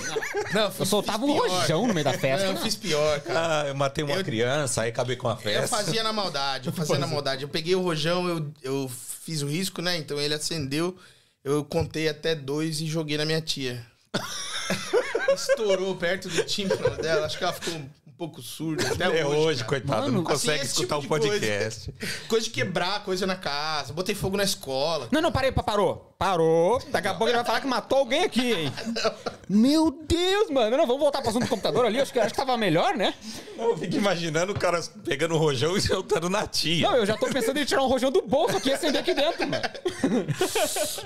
Não, 0.54 0.62
Eu 0.64 0.70
fiz- 0.70 0.88
soltava 0.88 1.24
um 1.24 1.32
pior. 1.34 1.48
rojão 1.48 1.86
no 1.86 1.92
meio 1.94 2.04
da 2.04 2.12
festa. 2.12 2.46
Não, 2.46 2.54
eu 2.54 2.62
fiz 2.62 2.76
pior, 2.76 3.20
cara. 3.20 3.62
Ah, 3.64 3.68
eu 3.68 3.74
matei 3.74 4.04
uma 4.04 4.14
Eu- 4.14 4.24
criança, 4.24 4.82
aí 4.82 4.90
acabei 4.90 5.16
com 5.16 5.28
a 5.28 5.32
Eu 5.32 5.36
festa. 5.38 5.76
fazia 5.76 6.02
na 6.02 6.12
maldade, 6.12 6.68
eu 6.68 6.72
fazia 6.72 6.98
na 6.98 7.06
maldade. 7.06 7.42
Eu 7.42 7.48
peguei 7.48 7.74
o 7.74 7.82
rojão, 7.82 8.28
eu, 8.28 8.52
eu 8.62 8.90
fiz 9.24 9.42
o 9.42 9.46
risco, 9.48 9.82
né? 9.82 9.96
Então 9.96 10.20
ele 10.20 10.34
acendeu, 10.34 10.96
eu 11.44 11.64
contei 11.64 12.08
até 12.08 12.34
dois 12.34 12.80
e 12.80 12.86
joguei 12.86 13.16
na 13.18 13.24
minha 13.24 13.40
tia. 13.40 13.84
Estourou 15.34 15.94
perto 15.96 16.28
do 16.28 16.44
tímpano 16.44 16.96
dela, 16.96 17.26
acho 17.26 17.36
que 17.36 17.44
ela 17.44 17.52
ficou 17.52 17.80
pouco 18.16 18.40
surda 18.42 18.86
até 18.92 19.20
É 19.20 19.26
hoje, 19.26 19.58
cara. 19.58 19.68
coitado, 19.68 20.02
Mano, 20.02 20.12
não 20.12 20.20
assim, 20.22 20.46
consegue 20.46 20.62
esse 20.64 20.72
escutar 20.72 21.00
tipo 21.00 21.14
o 21.14 21.18
de 21.18 21.28
coisa. 21.28 21.46
podcast. 21.46 21.94
Coisa 22.28 22.44
de 22.44 22.50
quebrar 22.50 23.04
coisa 23.04 23.26
na 23.26 23.36
casa, 23.36 23.92
botei 23.92 24.14
fogo 24.14 24.36
na 24.36 24.44
escola. 24.44 25.08
Não, 25.12 25.20
não, 25.20 25.30
parei, 25.32 25.52
pa- 25.52 25.62
parou. 25.62 26.12
Parou. 26.18 26.82
Daqui 26.88 27.08
a 27.08 27.12
pouco 27.14 27.28
ele 27.28 27.36
vai 27.36 27.44
falar 27.44 27.60
que 27.60 27.66
matou 27.66 27.98
alguém 27.98 28.24
aqui, 28.24 28.52
hein? 28.52 28.72
Meu 29.48 29.90
Deus, 29.90 30.50
mano. 30.50 30.76
Não, 30.76 30.86
vamos 30.86 31.00
voltar 31.02 31.20
pro 31.20 31.28
assunto 31.28 31.44
do 31.44 31.48
computador 31.48 31.84
ali. 31.84 32.00
Acho 32.00 32.10
que, 32.12 32.18
acho 32.18 32.30
que 32.32 32.36
tava 32.40 32.56
melhor, 32.56 32.96
né? 32.96 33.12
Eu 33.58 33.76
fico 33.76 33.96
imaginando 33.96 34.52
o 34.52 34.58
cara 34.58 34.80
pegando 35.04 35.34
o 35.34 35.38
rojão 35.38 35.76
e 35.76 35.80
soltando 35.80 36.30
na 36.30 36.46
tia. 36.46 36.88
Não, 36.88 36.96
eu 36.96 37.04
já 37.06 37.16
tô 37.18 37.26
pensando 37.28 37.58
em 37.58 37.64
tirar 37.66 37.82
um 37.82 37.86
rojão 37.88 38.10
do 38.10 38.22
bolso 38.22 38.56
aqui 38.56 38.70
e 38.70 38.72
acender 38.72 39.02
aqui 39.02 39.12
dentro, 39.12 39.46
mano. 39.46 39.62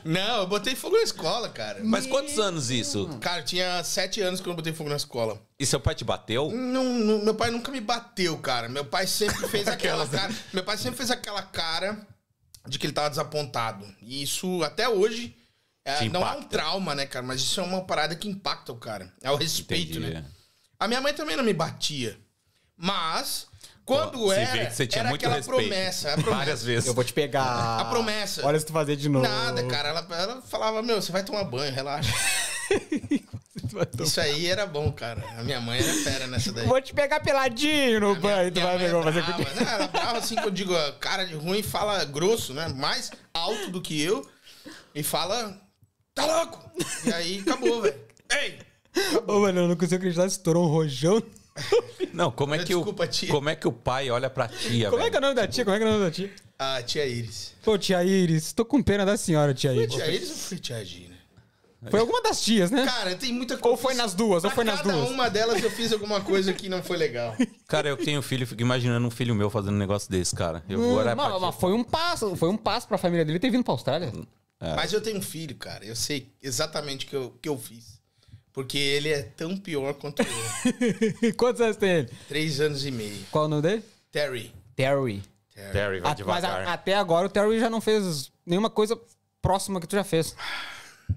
Não, 0.05 0.41
eu 0.43 0.47
botei 0.47 0.75
fogo 0.77 0.97
na 0.97 1.03
escola, 1.03 1.49
cara. 1.49 1.81
Mas 1.83 2.07
quantos 2.07 2.39
anos 2.39 2.71
isso? 2.71 3.09
Cara, 3.21 3.43
tinha 3.43 3.83
sete 3.83 4.21
anos 4.21 4.41
quando 4.41 4.51
eu 4.51 4.57
botei 4.57 4.73
fogo 4.73 4.91
na 4.91 4.97
escola. 4.97 5.41
E 5.61 5.67
seu 5.67 5.79
pai 5.79 5.95
te 5.95 6.05
bateu? 6.05 6.51
Não, 6.51 6.83
não- 6.85 7.23
meu 7.23 7.35
pai 7.35 7.51
nunca 7.51 7.71
me 7.71 7.81
bateu, 7.83 8.39
cara. 8.39 8.67
Meu 8.67 8.85
pai 8.85 9.07
sempre 9.07 9.47
fez 9.47 9.69
aquela 9.69 10.07
né? 10.07 10.19
cara. 10.19 10.35
Meu 10.55 10.65
pai 10.65 10.79
sempre 10.79 10.97
fez 10.97 11.11
aquela 11.11 11.43
cara 11.43 12.01
de 12.67 12.79
que 12.79 12.87
ele 12.87 12.95
tava 12.95 13.11
desapontado. 13.11 13.87
E 14.01 14.23
isso, 14.23 14.63
até 14.65 14.89
hoje, 14.89 15.37
é, 15.85 16.09
não 16.09 16.27
é 16.27 16.33
um 16.33 16.43
trauma, 16.45 16.95
né, 16.95 17.05
cara? 17.05 17.27
Mas 17.27 17.43
isso 17.43 17.61
é 17.61 17.63
uma 17.63 17.85
parada 17.85 18.17
que 18.17 18.27
impacta 18.27 18.73
o 18.73 18.77
cara. 18.77 19.13
É 19.23 19.31
o 19.31 19.37
respeito, 19.37 19.99
Entendi. 19.99 20.15
né? 20.15 20.25
A 20.79 20.89
minha 20.89 21.01
mãe 21.03 21.13
também 21.13 21.37
não 21.37 21.45
me 21.45 21.53
batia. 21.53 22.19
Mas, 22.75 23.47
quando 23.85 24.13
Pô, 24.19 24.33
era, 24.33 24.67
que 24.67 24.75
você 24.75 24.87
tinha 24.87 25.01
era 25.01 25.11
muito 25.11 25.21
aquela 25.21 25.37
respeito. 25.37 25.59
promessa. 25.69 26.09
A 26.09 26.15
promessa. 26.15 26.37
Várias 26.37 26.65
vezes. 26.65 26.87
Eu 26.89 26.95
vou 26.95 27.05
te 27.05 27.13
pegar. 27.13 27.81
A 27.81 27.85
promessa. 27.85 28.47
Olha 28.47 28.59
se 28.59 28.65
tu 28.65 28.73
fazer 28.73 28.97
de 28.97 29.11
novo. 29.11 29.27
Nada, 29.29 29.63
cara. 29.67 29.91
Ela, 29.91 30.07
ela 30.19 30.41
falava, 30.43 30.83
meu, 30.83 31.03
você 31.03 31.13
vai 31.13 31.23
tomar 31.23 31.45
banho, 31.45 31.71
relaxa. 31.75 32.11
Isso 34.01 34.21
aí 34.21 34.47
era 34.47 34.67
bom, 34.67 34.91
cara. 34.93 35.23
A 35.39 35.43
minha 35.43 35.61
mãe 35.61 35.79
era 35.81 35.93
fera 36.05 36.27
nessa 36.27 36.53
daí. 36.53 36.67
Vou 36.67 36.81
te 36.81 36.93
pegar 36.95 37.21
peladinho 37.21 38.01
no 38.01 38.17
banho. 38.17 38.51
Tu 38.51 38.55
Minha 38.61 38.67
vai 38.67 38.79
ver 38.79 38.91
como 38.93 39.03
fazer 39.05 39.23
contigo. 39.25 39.51
né? 39.65 39.73
Ela 39.75 39.87
brava 39.89 40.19
assim 40.19 40.35
que 40.37 40.45
eu 40.47 40.51
digo, 40.51 40.75
cara 41.01 41.25
de 41.25 41.35
ruim 41.35 41.63
fala 41.63 42.05
grosso, 42.05 42.53
né? 42.55 42.69
Mais 42.69 43.11
alto 43.35 43.71
do 43.71 43.81
que 43.81 44.01
eu. 44.03 44.27
E 44.95 45.03
fala, 45.03 45.61
tá 46.15 46.25
louco? 46.27 46.71
E 47.05 47.13
aí 47.13 47.39
acabou, 47.41 47.83
velho. 47.83 47.99
Ei! 48.33 48.59
Ô, 49.27 49.41
mano, 49.41 49.61
eu 49.61 49.69
não 49.69 49.77
consigo 49.77 49.97
acreditar 49.97 50.29
se 50.29 50.37
estourou 50.37 50.67
um 50.67 50.71
rojão. 50.71 51.23
Não, 52.13 52.31
como 52.31 52.55
é 52.55 52.59
que 52.59 52.65
Desculpa, 52.75 53.05
o 53.05 53.07
tia. 53.07 53.29
como 53.29 53.49
é 53.51 53.55
que 53.57 53.69
o 53.69 53.73
pai 53.73 54.09
olha 54.11 54.31
pra 54.31 54.49
tia, 54.49 54.89
Como 54.91 55.03
é 55.03 55.11
que 55.11 55.17
é 55.17 55.19
o 55.19 55.21
velho? 55.21 55.35
nome 55.35 55.35
da 55.35 55.47
tia? 55.49 55.65
Como 55.65 55.77
é 55.77 55.79
que 55.79 55.85
é 55.85 55.89
o 55.89 55.91
nome 55.93 56.05
da 56.05 56.11
tia? 56.11 56.31
A 56.59 56.83
tia 56.83 57.07
Iris. 57.07 57.55
Pô, 57.63 57.77
tia 57.79 58.03
Iris, 58.05 58.53
tô 58.53 58.65
com 58.65 58.83
pena 58.83 59.05
da 59.05 59.17
senhora, 59.17 59.53
tia 59.55 59.71
Foi 59.75 59.83
Iris. 59.83 59.95
tia 59.95 60.07
Iris 60.11 60.31
ou 60.31 60.37
foi 60.37 60.59
tia 60.59 60.85
Gina? 60.85 61.10
Foi 61.89 62.01
alguma 62.01 62.21
das 62.23 62.43
tias, 62.43 62.71
né? 62.71 62.85
Cara, 62.85 63.15
tem 63.15 63.33
muita 63.33 63.57
coisa. 63.57 63.75
Ou 63.75 63.77
foi 63.83 63.95
nas 63.95 64.13
duas, 64.13 64.45
ou 64.45 64.51
foi 64.51 64.65
nas 64.65 64.83
cada 64.83 64.93
duas. 64.93 65.09
uma 65.11 65.31
delas 65.31 65.63
eu 65.63 65.71
fiz 65.71 65.93
alguma 65.93 66.21
coisa 66.21 66.53
que 66.53 66.69
não 66.69 66.83
foi 66.83 66.97
legal. 66.99 67.35
Cara, 67.67 67.89
eu 67.89 67.97
tenho 67.97 68.21
filho, 68.21 68.47
fico 68.47 68.61
imaginando 68.61 69.07
um 69.07 69.11
filho 69.11 69.35
meu 69.35 69.49
fazendo 69.49 69.75
um 69.75 69.79
negócio 69.79 70.11
desse, 70.11 70.35
cara. 70.35 70.63
Eu 70.69 70.79
vou 70.79 70.89
Hum, 70.91 70.95
olhar 70.97 71.17
pra 71.17 71.29
mas, 71.31 71.41
mas 71.41 71.55
foi 71.55 71.73
um 71.73 71.83
passo, 71.85 72.37
foi 72.37 72.49
um 72.51 72.57
passo 72.57 72.87
pra 72.87 72.99
família 72.99 73.25
dele 73.25 73.39
ter 73.39 73.49
vindo 73.51 73.65
pra 73.65 73.73
Austrália. 73.73 74.13
Mas 74.77 74.93
eu 74.93 75.01
tenho 75.01 75.17
um 75.19 75.23
filho, 75.23 75.55
cara. 75.57 75.85
Eu 75.87 75.97
sei 75.97 76.31
exatamente 76.43 77.07
o 77.07 77.09
que 77.09 77.17
eu, 77.17 77.39
que 77.41 77.49
eu 77.49 77.57
fiz. 77.57 77.99
Porque 78.53 78.77
ele 78.77 79.09
é 79.09 79.23
tão 79.23 79.57
pior 79.57 79.95
quanto 79.95 80.21
eu. 80.23 81.33
Quantos 81.39 81.61
anos 81.63 81.77
tem 81.77 81.91
ele? 81.91 82.11
Três 82.29 82.61
anos 82.61 82.85
e 82.85 82.91
meio. 82.91 83.25
Qual 83.31 83.45
o 83.45 83.49
nome 83.49 83.63
dele? 83.63 83.83
Terry. 84.11 84.53
Terry. 84.77 85.23
Terry, 85.73 86.01
vai 86.01 86.13
A- 86.13 86.17
mas 86.27 86.45
a- 86.45 86.49
devagar. 86.49 86.69
até 86.69 86.95
agora 86.97 87.27
o 87.27 87.31
Terry 87.31 87.61
já 87.61 87.71
não 87.71 87.81
fez 87.81 88.31
nenhuma 88.45 88.69
coisa 88.69 88.99
próxima 89.41 89.81
que 89.81 89.87
tu 89.87 89.95
já 89.95 90.05
fez. 90.05 90.35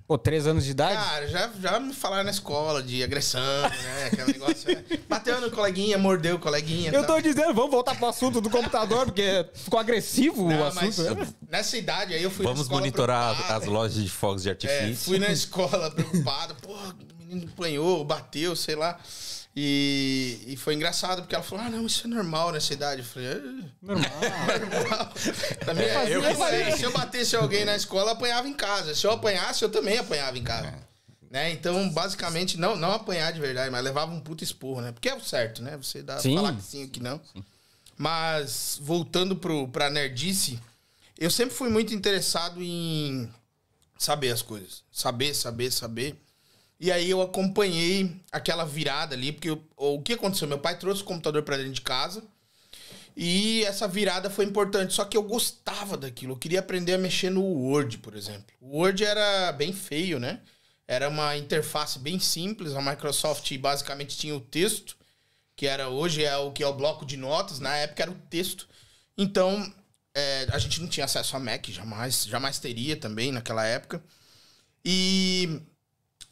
Pô, 0.08 0.18
três 0.18 0.46
anos 0.48 0.64
de 0.66 0.72
idade? 0.72 0.96
Cara, 0.96 1.28
já, 1.28 1.50
já 1.62 1.80
me 1.80 1.94
falaram 1.94 2.24
na 2.26 2.32
escola 2.32 2.82
de 2.84 3.04
agressão, 3.04 3.42
né? 3.62 4.06
Aquele 4.12 4.34
negócio. 4.34 4.70
é, 4.72 4.84
Bateu 5.10 5.40
no 5.42 5.52
coleguinha, 5.52 5.98
mordeu 5.98 6.36
o 6.36 6.40
coleguinha. 6.40 6.92
eu 6.92 7.04
tal. 7.06 7.16
tô 7.18 7.22
dizendo, 7.22 7.54
vamos 7.54 7.72
voltar 7.72 7.96
pro 7.96 8.08
assunto 8.08 8.42
do 8.42 8.50
computador, 8.50 9.06
porque 9.06 9.46
ficou 9.54 9.80
agressivo 9.80 10.46
o 10.46 10.50
Não, 10.50 10.74
mas 10.74 11.00
assunto. 11.00 11.20
né? 11.22 11.28
nessa 11.50 11.78
idade 11.78 12.14
aí 12.14 12.24
eu 12.24 12.30
fui 12.32 12.44
na 12.46 12.52
Vamos 12.52 12.64
escola 12.66 12.82
monitorar 12.82 13.30
as, 13.30 13.34
preocupado. 13.36 13.64
as 13.64 13.70
lojas 13.70 14.04
de 14.04 14.10
fogos 14.10 14.44
de 14.44 14.50
É, 14.50 14.52
artifício. 14.52 14.96
fui 15.06 15.20
na 15.20 15.30
escola 15.32 15.90
preocupado. 15.92 16.56
Pô, 16.56 16.74
o 16.74 16.94
menino 17.20 17.50
apanhou, 17.54 18.04
bateu, 18.04 18.56
sei 18.56 18.76
lá. 18.76 19.00
E, 19.56 20.40
e 20.48 20.58
foi 20.58 20.74
engraçado, 20.74 21.22
porque 21.22 21.36
ela 21.36 21.44
falou: 21.44 21.66
Ah, 21.66 21.70
não, 21.70 21.86
isso 21.86 22.08
é 22.08 22.10
normal 22.10 22.52
nessa 22.52 22.74
idade. 22.74 23.02
Eu 23.02 23.06
falei: 23.06 23.30
"Ah, 23.30 23.70
Normal. 23.82 24.10
normal. 24.72 25.14
É, 25.78 26.16
eu 26.16 26.22
que 26.22 26.36
sei. 26.36 26.72
se 26.78 26.84
eu 26.84 26.92
batesse 26.92 27.36
alguém 27.36 27.64
na 27.64 27.76
escola, 27.76 28.12
eu 28.12 28.14
apanhava 28.14 28.48
em 28.48 28.54
casa. 28.54 28.96
Se 28.96 29.06
eu 29.06 29.12
apanhasse, 29.12 29.64
eu 29.64 29.70
também 29.70 29.98
apanhava 29.98 30.38
em 30.38 30.44
casa. 30.44 30.74
Né? 31.30 31.52
Então, 31.52 31.90
basicamente, 31.90 32.58
não, 32.60 32.76
não 32.76 32.92
apanhar 32.92 33.32
de 33.32 33.40
verdade, 33.40 33.72
mas 33.72 33.84
levava 33.84 34.12
um 34.12 34.20
puto 34.20 34.44
esporro, 34.44 34.82
né? 34.82 34.92
Porque 34.92 35.10
é 35.10 35.16
o 35.16 35.22
certo, 35.22 35.64
né? 35.64 35.78
Você 35.78 36.04
dá 36.04 36.20
Sim. 36.20 36.36
falar 36.36 36.56
que 36.56 36.62
sim 36.62 36.84
ou 36.84 36.90
que 36.90 37.00
não. 37.02 37.20
Mas, 37.98 38.78
voltando 38.82 39.36
pro, 39.36 39.68
pra 39.68 39.90
nerdice, 39.90 40.60
eu 41.18 41.32
sempre 41.32 41.56
fui 41.56 41.70
muito 41.70 41.94
interessado 41.94 42.62
em 42.62 43.28
saber 43.98 44.32
as 44.32 44.42
coisas. 44.42 44.84
Saber, 44.92 45.34
saber, 45.34 45.72
saber. 45.72 46.16
E 46.84 46.92
aí 46.92 47.10
eu 47.10 47.22
acompanhei 47.22 48.14
aquela 48.30 48.66
virada 48.66 49.16
ali, 49.16 49.32
porque 49.32 49.50
eu- 49.50 49.64
o 49.78 50.02
que 50.02 50.12
aconteceu? 50.12 50.50
Meu 50.50 50.60
pai 50.60 50.78
trouxe 50.78 51.02
o 51.02 51.06
computador 51.06 51.42
pra 51.42 51.56
dentro 51.56 51.72
de 51.72 51.80
casa. 51.80 52.22
E 53.16 53.64
essa 53.64 53.88
virada 53.88 54.30
foi 54.30 54.44
importante, 54.44 54.94
só 54.94 55.06
que 55.06 55.16
eu 55.16 55.24
gostava 55.24 55.96
daquilo. 55.96 56.34
Eu 56.34 56.38
queria 56.38 56.60
aprender 56.60 56.92
a 56.96 56.98
mexer 56.98 57.30
no 57.30 57.42
Word, 57.42 58.00
por 58.00 58.18
exemplo. 58.18 58.54
O 58.60 58.80
Word 58.80 59.02
era 59.02 59.54
bem 59.54 59.72
feio, 59.72 60.20
né? 60.20 60.42
Era 60.86 61.08
uma 61.08 61.38
interface 61.38 61.98
bem 62.00 62.20
simples. 62.20 62.74
A 62.74 62.82
Microsoft 62.82 63.58
basicamente 63.60 64.18
tinha 64.18 64.36
o 64.36 64.42
texto, 64.42 64.98
que 65.56 65.66
era 65.66 65.88
hoje 65.88 66.26
é 66.26 66.36
o 66.36 66.52
que 66.52 66.64
é 66.64 66.68
o 66.68 66.74
bloco 66.74 67.06
de 67.06 67.16
notas, 67.16 67.60
na 67.62 67.74
época 67.78 68.04
era 68.04 68.12
o 68.12 68.16
texto. 68.30 68.68
Então, 69.18 69.74
é, 70.14 70.48
a 70.52 70.60
gente 70.60 70.82
não 70.82 70.90
tinha 70.90 71.06
acesso 71.06 71.38
a 71.38 71.40
Mac, 71.40 71.66
jamais, 71.70 72.26
jamais 72.26 72.60
teria 72.60 72.98
também 72.98 73.32
naquela 73.32 73.66
época. 73.66 74.04
E 74.84 75.62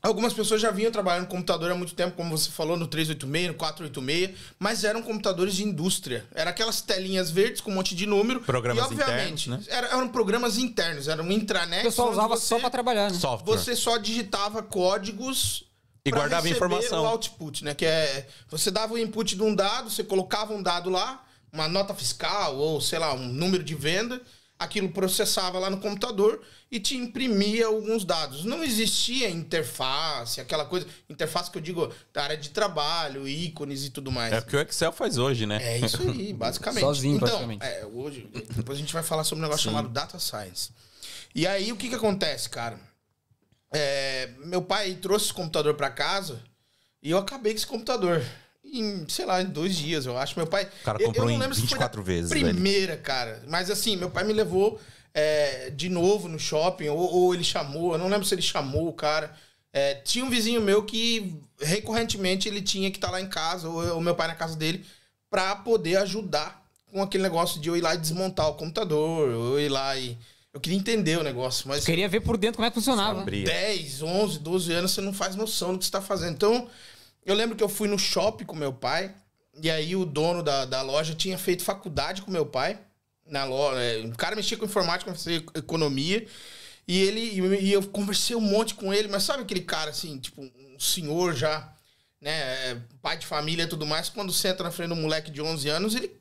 Algumas 0.04 0.34
pessoas 0.34 0.60
já 0.60 0.72
vinham 0.72 0.92
trabalhando 0.92 1.24
no 1.24 1.28
computador 1.30 1.72
há 1.72 1.76
muito 1.76 1.94
tempo, 1.94 2.16
como 2.18 2.36
você 2.36 2.50
falou, 2.50 2.76
no 2.76 2.88
386, 2.88 3.50
no 3.50 3.54
486, 3.54 4.36
mas 4.58 4.84
eram 4.84 5.04
computadores 5.04 5.54
de 5.56 5.64
indústria. 5.64 6.26
Era 6.34 6.50
aquelas 6.50 6.82
telinhas 6.82 7.30
verdes 7.30 7.62
com 7.62 7.70
um 7.70 7.76
monte 7.76 7.94
de 7.94 8.08
número. 8.08 8.42
Programas 8.42 8.84
e, 8.84 8.88
obviamente, 8.88 9.48
internos, 9.48 9.68
era- 9.68 9.88
eram 9.90 10.08
programas 10.10 10.58
internos, 10.58 11.08
era 11.08 11.22
um 11.22 11.32
intranet. 11.32 11.82
O 11.82 11.84
pessoal 11.84 12.10
usava 12.12 12.36
você- 12.36 12.48
só 12.48 12.60
pra 12.60 12.72
trabalhar, 12.72 13.12
né? 13.12 13.20
Software. 13.20 13.56
Você 13.58 13.76
só 13.76 13.98
digitava 13.98 14.64
códigos 14.64 15.66
E 16.04 16.10
pra 16.10 16.22
guardava 16.22 16.48
receber 16.48 16.56
informação. 16.66 17.04
o 17.04 17.06
output, 17.06 17.64
né? 17.64 17.76
Que 17.76 17.86
é 17.86 18.28
você 18.50 18.72
dava 18.72 18.96
o 18.96 18.98
input 18.98 19.36
de 19.36 19.44
um 19.44 19.54
dado, 19.54 19.92
você 19.92 20.04
colocava 20.04 20.52
um 20.52 20.64
dado 20.64 20.90
lá, 20.90 21.24
uma 21.54 21.68
nota 21.68 21.94
fiscal 21.94 22.56
ou 22.58 22.82
sei 22.82 22.98
lá 22.98 23.14
um 23.14 23.28
número 23.28 23.64
de 23.64 23.76
venda, 23.76 24.20
aquilo 24.62 24.90
processava 24.90 25.58
lá 25.58 25.72
no 25.72 25.80
computador 25.80 26.40
e 26.72 26.80
te 26.80 26.96
imprimia 26.96 27.66
alguns 27.66 28.06
dados. 28.06 28.46
Não 28.46 28.64
existia 28.64 29.28
interface, 29.28 30.40
aquela 30.40 30.66
coisa, 30.66 30.86
interface 31.10 31.50
que 31.50 31.58
eu 31.58 31.62
digo 31.62 31.92
da 32.14 32.24
área 32.24 32.38
de 32.38 32.52
trabalho, 32.52 33.28
ícones 33.28 33.86
e 33.86 33.90
tudo 33.90 34.12
mais. 34.12 34.32
É 34.32 34.38
o 34.38 34.46
que 34.46 34.56
o 34.56 34.62
Excel 34.62 34.92
faz 34.92 35.18
hoje, 35.18 35.48
né? 35.48 35.58
É 35.64 35.80
isso 35.80 36.00
aí, 36.04 36.32
basicamente. 36.38 36.84
Sozinho, 36.84 37.16
então, 37.16 37.28
praticamente. 37.28 37.66
é, 37.66 37.84
hoje, 37.88 38.30
depois 38.56 38.78
a 38.78 38.82
gente 38.82 38.94
vai 38.94 39.02
falar 39.02 39.24
sobre 39.24 39.44
um 39.44 39.48
negócio 39.48 39.64
chamado 39.64 39.90
Data 39.90 40.20
Science. 40.20 40.70
E 41.34 41.48
aí, 41.48 41.72
o 41.72 41.76
que 41.76 41.90
que 41.90 41.96
acontece, 41.96 42.48
cara? 42.48 42.80
É, 43.74 44.30
meu 44.46 44.62
pai 44.62 44.94
trouxe 44.94 45.26
esse 45.26 45.34
computador 45.34 45.74
pra 45.74 45.90
casa 45.90 46.40
e 47.02 47.10
eu 47.10 47.18
acabei 47.18 47.54
com 47.54 47.58
esse 47.58 47.68
computador. 47.68 48.24
Em, 48.72 49.06
sei 49.10 49.26
lá, 49.26 49.42
em 49.42 49.46
dois 49.48 49.76
dias, 49.76 50.06
eu 50.06 50.18
acho. 50.18 50.38
Meu 50.38 50.48
pai. 50.48 50.64
O 50.82 50.84
cara 50.86 50.98
eu- 51.02 51.08
comprou 51.08 51.26
eu 51.26 51.30
não 51.30 51.36
em 51.36 51.40
lembro 51.40 51.56
se 51.56 51.62
foi 51.62 51.70
24 51.70 52.02
vezes, 52.02 52.30
velho. 52.32 52.46
Primeira, 52.54 52.96
cara. 52.98 53.44
Mas 53.48 53.70
assim, 53.70 53.98
meu 53.98 54.10
pai 54.10 54.24
me 54.24 54.34
levou 54.34 54.80
é, 55.14 55.70
de 55.72 55.90
novo 55.90 56.28
no 56.30 56.40
shopping, 56.40 56.88
ou, 56.88 56.98
ou 57.00 57.34
ele 57.34 57.44
chamou, 57.44 57.94
eu 57.94 57.98
não 58.00 58.08
lembro 58.08 58.26
se 58.26 58.34
ele 58.34 58.42
chamou 58.42 58.88
o 58.88 58.94
cara. 58.94 59.36
É, 59.74 59.96
tinha 59.96 60.24
um 60.26 60.30
vizinho 60.30 60.62
meu 60.62 60.84
que 60.84 61.36
recorrentemente 61.60 62.48
ele 62.48 62.62
tinha 62.62 62.90
que 62.92 62.98
estar 62.98 63.10
lá 63.12 63.22
em 63.22 63.28
casa, 63.28 63.68
ou 63.70 63.98
o 63.98 64.02
meu 64.02 64.16
pai 64.16 64.28
na 64.28 64.36
casa 64.36 64.56
dele, 64.56 64.86
pra 65.30 65.56
poder 65.56 65.98
ajudar 65.98 66.62
com 66.92 67.02
aquele 67.02 67.24
negócio 67.24 67.60
de 67.62 67.70
eu 67.70 67.78
ir 67.78 67.82
lá 67.82 67.96
e 67.96 67.98
desmontar 67.98 68.50
o 68.50 68.54
computador, 68.56 69.30
eu 69.30 69.60
ir 69.60 69.70
lá 69.70 69.98
e. 69.98 70.18
Eu 70.54 70.60
queria 70.60 70.78
entender 70.78 71.18
o 71.18 71.24
negócio, 71.24 71.66
mas 71.70 71.86
Queria 71.86 72.10
ver 72.10 72.20
por 72.20 72.36
dentro 72.38 72.58
como 72.58 72.66
é 72.66 72.70
que 72.70 72.76
funcionava. 72.76 73.22
Abria. 73.22 73.46
10, 73.46 74.02
11, 74.04 74.40
12 74.40 74.74
anos, 74.74 74.92
você 74.92 75.00
não 75.00 75.14
faz 75.14 75.34
noção 75.34 75.72
do 75.72 75.78
que 75.80 75.86
você 75.86 75.88
está 75.88 76.02
fazendo. 76.02 76.34
Então, 76.34 76.68
eu 77.26 77.36
lembro 77.36 77.56
que 77.56 77.64
eu 77.64 77.70
fui 77.70 77.88
no 77.88 78.00
shopping 78.00 78.46
com 78.46 78.56
meu 78.56 78.74
pai, 78.74 79.14
e 79.62 79.70
aí 79.70 79.96
o 79.96 80.06
dono 80.06 80.42
da, 80.42 80.66
da 80.66 80.82
loja 80.82 81.14
tinha 81.14 81.38
feito 81.38 81.64
faculdade 81.64 82.22
com 82.22 82.32
meu 82.32 82.46
pai. 82.46 82.80
Na 83.28 83.46
loja, 83.46 83.80
o 84.08 84.18
cara 84.18 84.36
mexia 84.36 84.58
com 84.58 84.66
informática, 84.66 85.14
fazia 85.14 85.38
economia. 85.56 86.26
E 86.88 87.00
ele 87.00 87.22
e 87.62 87.72
eu 87.72 87.84
conversei 87.84 88.36
um 88.36 88.42
monte 88.42 88.74
com 88.74 88.94
ele, 88.94 89.08
mas 89.08 89.24
sabe 89.24 89.44
aquele 89.44 89.62
cara 89.62 89.92
assim, 89.92 90.18
tipo, 90.18 90.42
um 90.42 90.80
senhor 90.80 91.36
já, 91.36 91.72
né, 92.20 92.32
é, 92.32 92.78
pai 93.02 93.18
de 93.18 93.26
família 93.26 93.64
e 93.64 93.68
tudo 93.68 93.86
mais, 93.86 94.10
quando 94.10 94.34
senta 94.34 94.64
na 94.64 94.72
frente 94.72 94.90
do 94.90 94.96
moleque 94.96 95.32
de 95.32 95.42
11 95.42 95.70
anos, 95.70 95.96
ele 95.96 96.12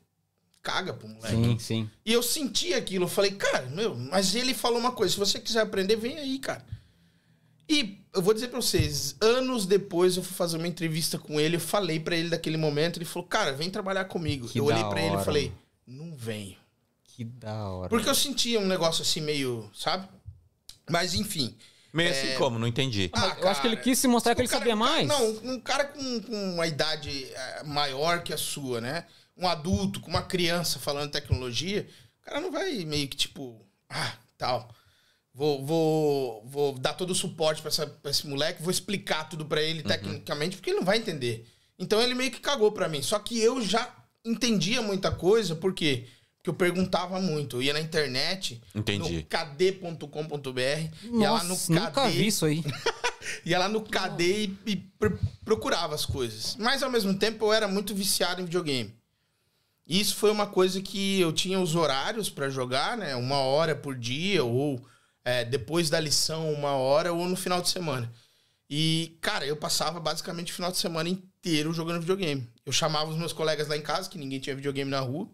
caga 0.61 0.93
pro 0.93 1.07
moleque. 1.07 1.35
Sim, 1.35 1.59
sim. 1.59 1.89
E 2.05 2.13
eu 2.13 2.21
senti 2.21 2.73
aquilo, 2.73 3.05
eu 3.05 3.09
falei, 3.09 3.31
cara, 3.31 3.65
meu, 3.71 3.95
mas 3.95 4.35
ele 4.35 4.53
falou 4.53 4.79
uma 4.79 4.91
coisa, 4.91 5.13
se 5.13 5.19
você 5.19 5.39
quiser 5.39 5.61
aprender, 5.61 5.95
vem 5.95 6.17
aí, 6.17 6.37
cara. 6.39 6.63
E 7.71 8.03
eu 8.13 8.21
vou 8.21 8.33
dizer 8.33 8.49
pra 8.49 8.59
vocês, 8.61 9.15
anos 9.21 9.65
depois 9.65 10.17
eu 10.17 10.23
fui 10.23 10.35
fazer 10.35 10.57
uma 10.57 10.67
entrevista 10.67 11.17
com 11.17 11.39
ele, 11.39 11.55
eu 11.55 11.59
falei 11.61 12.01
pra 12.01 12.13
ele 12.17 12.27
daquele 12.29 12.57
momento, 12.57 12.97
ele 12.97 13.05
falou, 13.05 13.25
cara, 13.25 13.53
vem 13.53 13.69
trabalhar 13.69 14.03
comigo. 14.05 14.49
Que 14.49 14.59
eu 14.59 14.65
olhei 14.65 14.83
da 14.83 14.89
pra 14.89 15.01
ele 15.01 15.15
e 15.15 15.23
falei, 15.23 15.53
não 15.87 16.13
venho. 16.13 16.57
Que 17.05 17.23
da 17.23 17.69
hora. 17.69 17.87
Porque 17.89 18.09
eu 18.09 18.15
sentia 18.15 18.59
um 18.59 18.67
negócio 18.67 19.03
assim 19.03 19.21
meio, 19.21 19.71
sabe? 19.73 20.05
Mas 20.89 21.13
enfim. 21.13 21.55
Meio 21.93 22.11
assim 22.11 22.35
como? 22.37 22.59
Não 22.59 22.67
entendi. 22.67 23.09
Ah, 23.13 23.37
eu 23.39 23.47
acho 23.47 23.61
que 23.61 23.67
ele 23.67 23.77
quis 23.77 23.97
se 23.97 24.07
mostrar 24.07 24.35
que 24.35 24.41
ele 24.41 24.49
cara- 24.49 24.59
sabia 24.59 24.75
mais. 24.75 25.07
Não, 25.07 25.29
um 25.43 25.59
cara 25.59 25.85
com, 25.85 26.21
com 26.23 26.53
uma 26.53 26.67
idade 26.67 27.25
eh, 27.25 27.63
maior 27.63 28.21
que 28.21 28.33
a 28.33 28.37
sua, 28.37 28.81
né? 28.81 29.05
Um 29.37 29.47
adulto 29.47 30.01
com 30.01 30.09
uma 30.09 30.21
criança 30.21 30.77
falando 30.77 31.11
tecnologia, 31.11 31.87
o 32.21 32.25
cara 32.25 32.41
não 32.41 32.51
vai 32.51 32.83
meio 32.83 33.07
que 33.07 33.15
tipo, 33.15 33.65
ah, 33.89 34.13
tal. 34.37 34.69
Vou, 35.33 35.65
vou, 35.65 36.45
vou 36.45 36.77
dar 36.79 36.93
todo 36.93 37.11
o 37.11 37.15
suporte 37.15 37.61
pra 37.61 37.71
esse 38.11 38.27
moleque, 38.27 38.61
vou 38.61 38.71
explicar 38.71 39.29
tudo 39.29 39.45
pra 39.45 39.61
ele 39.61 39.81
tecnicamente, 39.81 40.57
porque 40.57 40.69
ele 40.71 40.79
não 40.79 40.85
vai 40.85 40.97
entender. 40.97 41.47
Então 41.79 42.01
ele 42.01 42.13
meio 42.13 42.31
que 42.31 42.39
cagou 42.41 42.71
pra 42.71 42.89
mim. 42.89 43.01
Só 43.01 43.17
que 43.17 43.39
eu 43.39 43.61
já 43.61 43.89
entendia 44.25 44.81
muita 44.81 45.09
coisa, 45.09 45.55
por 45.55 45.73
quê? 45.73 46.05
Porque 46.37 46.49
eu 46.49 46.53
perguntava 46.53 47.19
muito. 47.21 47.57
Eu 47.57 47.61
ia 47.61 47.73
na 47.73 47.79
internet, 47.79 48.61
Entendi. 48.75 49.17
no 49.17 49.23
kd.com.br, 49.23 50.59
ia 51.19 51.31
lá 51.31 51.43
no 51.43 51.49
Nossa, 51.49 51.71
nunca 51.73 51.91
KD, 51.91 52.09
vi 52.17 52.27
isso 52.27 52.45
aí. 52.45 52.63
Ia 53.45 53.59
lá 53.59 53.69
no 53.69 53.81
KD 53.81 54.23
e, 54.23 54.57
e 54.65 54.75
pr- 54.75 55.13
procurava 55.45 55.93
as 55.95 56.05
coisas. 56.05 56.55
Mas 56.57 56.81
ao 56.83 56.89
mesmo 56.89 57.13
tempo 57.13 57.45
eu 57.45 57.53
era 57.53 57.67
muito 57.67 57.93
viciado 57.95 58.41
em 58.41 58.45
videogame. 58.45 58.93
Isso 59.87 60.15
foi 60.15 60.31
uma 60.31 60.47
coisa 60.47 60.81
que 60.81 61.19
eu 61.19 61.31
tinha 61.31 61.59
os 61.59 61.75
horários 61.75 62.29
pra 62.29 62.49
jogar, 62.49 62.97
né? 62.97 63.15
Uma 63.15 63.37
hora 63.37 63.75
por 63.75 63.95
dia, 63.95 64.43
ou 64.43 64.83
é, 65.23 65.45
depois 65.45 65.89
da 65.89 65.99
lição, 65.99 66.51
uma 66.51 66.71
hora, 66.71 67.11
ou 67.13 67.27
no 67.27 67.35
final 67.35 67.61
de 67.61 67.69
semana. 67.69 68.11
E, 68.69 69.17
cara, 69.21 69.45
eu 69.45 69.55
passava 69.57 69.99
basicamente 69.99 70.51
o 70.51 70.55
final 70.55 70.71
de 70.71 70.77
semana 70.77 71.09
inteiro 71.09 71.73
jogando 71.73 71.99
videogame. 71.99 72.49
Eu 72.65 72.71
chamava 72.71 73.09
os 73.11 73.17
meus 73.17 73.33
colegas 73.33 73.67
lá 73.67 73.75
em 73.75 73.81
casa, 73.81 74.09
que 74.09 74.17
ninguém 74.17 74.39
tinha 74.39 74.55
videogame 74.55 74.89
na 74.89 74.99
rua. 75.01 75.29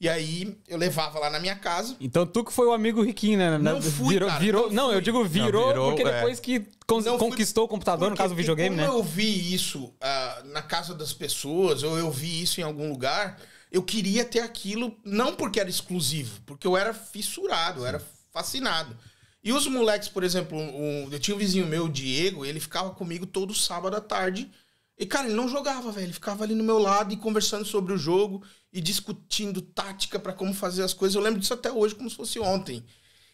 E 0.00 0.08
aí 0.08 0.56
eu 0.66 0.78
levava 0.78 1.18
lá 1.18 1.28
na 1.28 1.38
minha 1.38 1.56
casa. 1.56 1.94
Então 2.00 2.24
tu 2.24 2.42
que 2.42 2.52
foi 2.52 2.66
o 2.66 2.72
amigo 2.72 3.02
riquinho, 3.02 3.36
né? 3.36 3.58
Não 3.58 3.82
fui, 3.82 4.14
virou, 4.14 4.28
cara, 4.30 4.40
virou, 4.40 4.68
não 4.68 4.74
não, 4.74 4.86
fui. 4.86 4.94
eu 4.94 5.00
digo 5.02 5.22
virou, 5.26 5.60
Não, 5.62 5.68
virou, 5.68 5.86
porque 5.88 6.08
é. 6.08 6.12
depois 6.14 6.40
que 6.40 6.60
con- 6.86 7.00
Não 7.02 7.18
fui- 7.18 7.28
conquistou 7.28 7.64
o 7.64 7.68
computador, 7.68 8.08
no 8.08 8.16
caso 8.16 8.32
do 8.32 8.36
videogame, 8.36 8.76
né? 8.76 8.86
eu 8.86 9.02
vi 9.02 9.52
isso 9.52 9.92
ah, 10.00 10.42
na 10.46 10.62
casa 10.62 10.94
das 10.94 11.12
pessoas, 11.12 11.82
ou 11.82 11.98
eu 11.98 12.10
vi 12.10 12.40
isso 12.42 12.60
em 12.62 12.64
algum 12.64 12.88
lugar, 12.88 13.38
eu 13.70 13.82
queria 13.82 14.24
ter 14.24 14.40
aquilo, 14.40 14.96
não 15.04 15.34
porque 15.36 15.60
era 15.60 15.68
exclusivo, 15.68 16.40
porque 16.46 16.66
eu 16.66 16.78
era 16.78 16.94
fissurado, 16.94 17.80
eu 17.80 17.86
era 17.86 18.02
fascinado. 18.32 18.96
E 19.42 19.52
os 19.52 19.66
moleques, 19.66 20.08
por 20.08 20.22
exemplo, 20.22 20.58
um- 20.58 21.08
eu 21.10 21.18
tinha 21.18 21.34
um 21.34 21.38
vizinho 21.38 21.66
meu, 21.66 21.86
o 21.86 21.88
Diego, 21.88 22.44
ele 22.44 22.60
ficava 22.60 22.90
comigo 22.90 23.26
todo 23.26 23.54
sábado 23.54 23.96
à 23.96 24.00
tarde. 24.00 24.50
E, 24.98 25.06
cara, 25.06 25.26
ele 25.26 25.34
não 25.36 25.48
jogava, 25.48 25.90
velho. 25.90 26.06
Ele 26.06 26.12
ficava 26.12 26.44
ali 26.44 26.54
no 26.54 26.62
meu 26.62 26.78
lado 26.78 27.14
e 27.14 27.16
conversando 27.16 27.64
sobre 27.64 27.92
o 27.94 27.96
jogo 27.96 28.42
e 28.70 28.82
discutindo 28.82 29.62
tática 29.62 30.18
pra 30.18 30.34
como 30.34 30.52
fazer 30.52 30.82
as 30.82 30.92
coisas. 30.92 31.14
Eu 31.14 31.22
lembro 31.22 31.40
disso 31.40 31.54
até 31.54 31.72
hoje, 31.72 31.94
como 31.94 32.10
se 32.10 32.16
fosse 32.16 32.38
ontem. 32.38 32.84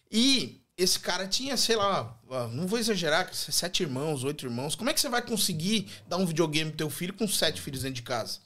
E 0.08 0.60
esse 0.76 1.00
cara 1.00 1.26
tinha, 1.26 1.56
sei 1.56 1.74
lá, 1.74 2.16
não 2.52 2.68
vou 2.68 2.78
exagerar, 2.78 3.34
sete 3.34 3.82
irmãos, 3.82 4.22
oito 4.22 4.46
irmãos. 4.46 4.76
Como 4.76 4.88
é 4.88 4.92
que 4.92 5.00
você 5.00 5.08
vai 5.08 5.22
conseguir 5.22 5.88
dar 6.06 6.18
um 6.18 6.26
videogame 6.26 6.70
pro 6.70 6.78
teu 6.78 6.90
filho 6.90 7.14
com 7.14 7.26
sete 7.26 7.60
filhos 7.60 7.82
dentro 7.82 7.96
de 7.96 8.02
casa? 8.02 8.38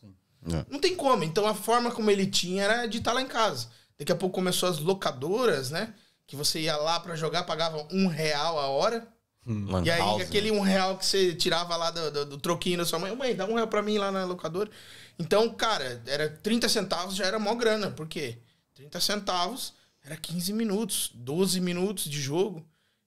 É. 0.50 0.64
Não 0.70 0.78
tem 0.80 0.96
como. 0.96 1.22
Então 1.22 1.46
a 1.46 1.54
forma 1.54 1.90
como 1.90 2.10
ele 2.10 2.26
tinha 2.26 2.62
era 2.64 2.86
de 2.86 2.98
estar 2.98 3.12
lá 3.12 3.20
em 3.20 3.28
casa. 3.28 3.68
Daqui 3.98 4.12
a 4.12 4.16
pouco 4.16 4.34
começou 4.34 4.66
as 4.66 4.78
locadoras, 4.78 5.70
né? 5.70 5.92
Que 6.30 6.36
você 6.36 6.60
ia 6.60 6.76
lá 6.76 7.00
pra 7.00 7.16
jogar, 7.16 7.42
pagava 7.42 7.84
um 7.90 8.06
real 8.06 8.56
a 8.56 8.68
hora. 8.68 9.04
Lan 9.44 9.82
E 9.84 9.90
aí, 9.90 9.98
House, 9.98 10.22
aquele 10.22 10.52
né? 10.52 10.56
um 10.56 10.60
real 10.60 10.96
que 10.96 11.04
você 11.04 11.34
tirava 11.34 11.74
lá 11.76 11.90
do, 11.90 12.08
do- 12.12 12.26
do 12.26 12.38
troquinho 12.38 12.78
da 12.78 12.84
sua 12.84 13.00
mãe, 13.00 13.16
mãe, 13.16 13.34
dá 13.34 13.46
um 13.46 13.54
real 13.54 13.66
pra 13.66 13.82
mim 13.82 13.98
lá 13.98 14.12
na 14.12 14.24
locadora. 14.24 14.70
Então, 15.18 15.50
cara, 15.50 16.00
era 16.06 16.28
30 16.28 16.68
centavos, 16.68 17.16
já 17.16 17.26
era 17.26 17.36
mó 17.40 17.52
grana. 17.56 17.90
Por 17.90 18.06
quê? 18.06 18.38
30 18.74 19.00
centavos 19.00 19.72
era 20.04 20.16
15 20.16 20.52
minutos, 20.52 21.10
12 21.14 21.58
minutos 21.60 22.04
de 22.04 22.20
jogo. 22.20 22.64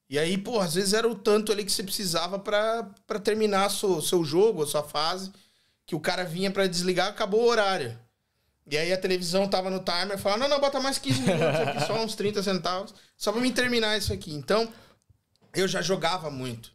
E 0.09 0.19
aí, 0.19 0.37
pô, 0.37 0.59
às 0.59 0.73
vezes 0.73 0.93
era 0.93 1.07
o 1.07 1.15
tanto 1.15 1.49
ali 1.51 1.63
que 1.63 1.71
você 1.71 1.81
precisava 1.81 2.37
pra 2.37 2.83
pra 3.07 3.19
terminar 3.19 3.69
seu, 3.71 4.01
seu 4.01 4.21
jogo, 4.25 4.63
a 4.63 4.67
sua 4.67 4.83
fase. 4.83 5.31
Que 5.85 5.95
o 5.95 5.99
cara 5.99 6.25
vinha 6.25 6.51
pra 6.51 6.67
desligar, 6.67 7.07
acabou 7.07 7.43
o 7.43 7.47
horário. 7.49 7.97
E 8.65 8.77
aí 8.77 8.93
a 8.93 8.97
televisão 8.97 9.47
tava 9.47 9.69
no 9.69 9.79
timer, 9.79 10.17
falava, 10.17 10.41
não, 10.41 10.49
não, 10.49 10.59
bota 10.59 10.79
mais 10.79 10.97
15 10.97 11.21
minutos 11.21 11.59
aqui, 11.59 11.85
só 11.85 12.03
uns 12.03 12.15
30 12.15 12.41
centavos, 12.41 12.93
só 13.17 13.31
pra 13.31 13.41
me 13.41 13.51
terminar 13.51 13.97
isso 13.97 14.13
aqui. 14.13 14.33
Então, 14.33 14.71
eu 15.53 15.67
já 15.67 15.81
jogava 15.81 16.29
muito, 16.31 16.71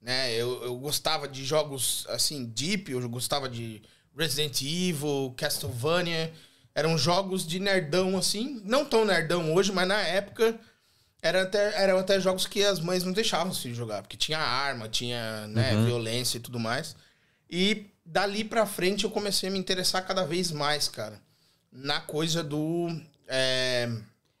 né? 0.00 0.32
Eu, 0.34 0.64
eu 0.64 0.76
gostava 0.76 1.28
de 1.28 1.44
jogos, 1.44 2.04
assim, 2.08 2.44
deep, 2.44 2.90
eu 2.90 3.08
gostava 3.08 3.48
de 3.48 3.80
Resident 4.16 4.60
Evil, 4.62 5.32
Castlevania. 5.36 6.32
Eram 6.74 6.98
jogos 6.98 7.46
de 7.46 7.58
nerdão, 7.58 8.16
assim, 8.16 8.60
não 8.64 8.84
tão 8.84 9.04
nerdão 9.04 9.54
hoje, 9.54 9.72
mas 9.72 9.86
na 9.86 10.00
época 10.00 10.58
era 11.22 11.42
até, 11.42 11.82
eram 11.82 11.98
até 11.98 12.18
jogos 12.20 12.46
que 12.46 12.64
as 12.64 12.80
mães 12.80 13.04
não 13.04 13.12
deixavam 13.12 13.52
os 13.52 13.60
filhos 13.60 13.76
jogar, 13.76 14.02
porque 14.02 14.16
tinha 14.16 14.38
arma, 14.38 14.88
tinha 14.88 15.46
né, 15.48 15.74
violência 15.84 16.38
e 16.38 16.40
tudo 16.40 16.58
mais. 16.58 16.96
E 17.48 17.86
dali 18.10 18.44
pra 18.44 18.66
frente 18.66 19.04
eu 19.04 19.10
comecei 19.10 19.48
a 19.48 19.52
me 19.52 19.58
interessar 19.58 20.04
cada 20.06 20.24
vez 20.26 20.50
mais, 20.50 20.88
cara, 20.88 21.20
na 21.72 22.00
coisa 22.00 22.42
do. 22.42 22.88
é, 23.28 23.88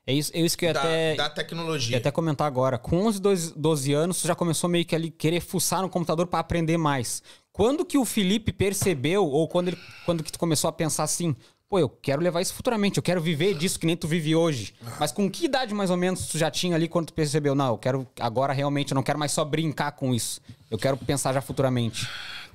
É 0.06 0.12
isso, 0.12 0.32
é 0.34 0.40
isso 0.40 0.58
que 0.58 0.64
eu 0.64 0.68
ia 0.68 0.74
da, 0.74 0.80
até, 0.80 1.14
da 1.14 1.22
ia 1.24 1.30
tecnologia. 1.30 1.96
até 1.96 2.10
comentar 2.10 2.46
agora. 2.46 2.78
Com 2.78 3.06
11, 3.06 3.20
12, 3.20 3.54
12 3.56 3.92
anos, 3.92 4.20
tu 4.20 4.26
já 4.26 4.34
começou 4.34 4.68
meio 4.68 4.84
que 4.84 4.94
ali 4.94 5.10
querer 5.10 5.40
fuçar 5.40 5.82
no 5.82 5.88
computador 5.88 6.26
pra 6.26 6.40
aprender 6.40 6.76
mais. 6.76 7.22
Quando 7.52 7.84
que 7.84 7.98
o 7.98 8.04
Felipe 8.04 8.52
percebeu, 8.52 9.24
ou 9.26 9.46
quando, 9.46 9.68
ele, 9.68 9.78
quando 10.04 10.22
que 10.24 10.32
tu 10.32 10.38
começou 10.38 10.68
a 10.68 10.72
pensar 10.72 11.02
assim, 11.04 11.36
pô, 11.68 11.78
eu 11.78 11.88
quero 11.88 12.22
levar 12.22 12.40
isso 12.40 12.54
futuramente, 12.54 12.96
eu 12.96 13.02
quero 13.02 13.20
viver 13.20 13.54
disso 13.54 13.78
que 13.78 13.86
nem 13.86 13.96
tu 13.96 14.08
vive 14.08 14.34
hoje. 14.34 14.74
Mas 14.98 15.12
com 15.12 15.30
que 15.30 15.44
idade 15.44 15.74
mais 15.74 15.90
ou 15.90 15.96
menos 15.96 16.26
tu 16.26 16.38
já 16.38 16.50
tinha 16.50 16.74
ali 16.74 16.88
quando 16.88 17.08
tu 17.08 17.12
percebeu, 17.12 17.54
não, 17.54 17.68
eu 17.68 17.78
quero 17.78 18.08
agora 18.18 18.52
realmente, 18.52 18.92
eu 18.92 18.94
não 18.94 19.02
quero 19.02 19.18
mais 19.18 19.30
só 19.32 19.44
brincar 19.44 19.92
com 19.92 20.14
isso. 20.14 20.40
Eu 20.70 20.78
quero 20.78 20.96
pensar 20.96 21.32
já 21.32 21.40
futuramente. 21.40 22.08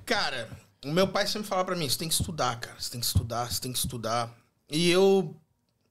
Cara, 0.06 0.50
o 0.86 0.92
meu 0.92 1.08
pai 1.08 1.26
sempre 1.26 1.48
falava 1.48 1.66
pra 1.66 1.76
mim, 1.76 1.90
você 1.90 1.98
tem 1.98 2.08
que 2.08 2.14
estudar, 2.14 2.60
cara. 2.60 2.80
Você 2.80 2.92
tem 2.92 3.00
que 3.00 3.08
estudar, 3.08 3.52
você 3.52 3.60
tem 3.60 3.74
que 3.74 3.80
estudar. 3.80 4.32
E 4.70 4.90
eu 4.90 5.36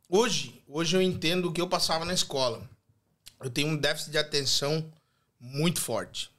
hoje, 0.09 0.62
hoje 0.68 0.96
eu 0.96 1.02
entendo 1.02 1.48
o 1.48 1.52
que 1.52 1.61
eu 1.61 1.68
passava 1.68 2.04
na 2.04 2.14
escola. 2.14 2.62
Eu 3.40 3.50
tenho 3.50 3.68
um 3.68 3.76
déficit 3.76 4.12
de 4.12 4.18
atenção 4.18 4.88
muito 5.40 5.80
forte. 5.80 6.30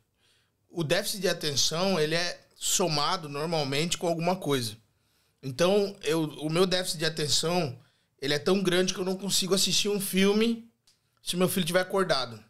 O 0.69 0.85
déficit 0.85 1.19
de 1.19 1.27
atenção, 1.27 1.99
ele 1.99 2.15
é 2.15 2.47
somado 2.55 3.27
normalmente 3.27 3.97
com 3.97 4.07
alguma 4.07 4.37
coisa. 4.37 4.77
Então, 5.43 5.93
eu, 6.01 6.23
o 6.23 6.49
meu 6.49 6.65
déficit 6.65 6.99
de 6.99 7.05
atenção, 7.05 7.77
ele 8.21 8.33
é 8.33 8.39
tão 8.39 8.63
grande 8.63 8.93
que 8.93 8.99
eu 8.99 9.05
não 9.05 9.17
consigo 9.17 9.53
assistir 9.53 9.89
um 9.89 9.99
filme 9.99 10.71
se 11.21 11.35
meu 11.35 11.49
filho 11.49 11.65
estiver 11.65 11.81
acordado. 11.81 12.41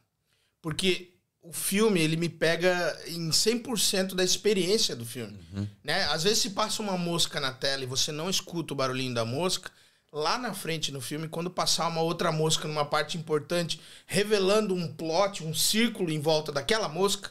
Porque 0.62 1.14
o 1.48 1.54
filme, 1.54 2.00
ele 2.00 2.18
me 2.18 2.28
pega 2.28 2.98
em 3.08 3.30
100% 3.30 4.16
da 4.16 4.24
experiência 4.24 4.96
do 4.96 5.06
filme. 5.06 5.38
Né? 5.84 6.04
Às 6.06 6.24
vezes, 6.24 6.40
se 6.40 6.50
passa 6.52 6.82
uma 6.82 6.98
mosca 6.98 7.40
na 7.40 7.52
tela 7.52 7.84
e 7.84 7.88
você 7.88 8.12
não 8.12 8.30
escuta 8.30 8.74
o 8.74 8.76
barulhinho 8.76 9.14
da 9.14 9.24
mosca, 9.24 9.70
lá 10.12 10.38
na 10.38 10.54
frente 10.54 10.92
no 10.92 11.02
filme, 11.02 11.28
quando 11.28 11.50
passar 11.50 11.88
uma 11.88 12.02
outra 12.02 12.32
mosca 12.32 12.68
numa 12.68 12.86
parte 12.86 13.18
importante, 13.18 13.80
revelando 14.08 14.74
um 14.74 14.92
plot, 14.92 15.44
um 15.44 15.54
círculo 15.54 16.10
em 16.10 16.20
volta 16.20 16.52
daquela 16.52 16.90
mosca, 16.90 17.30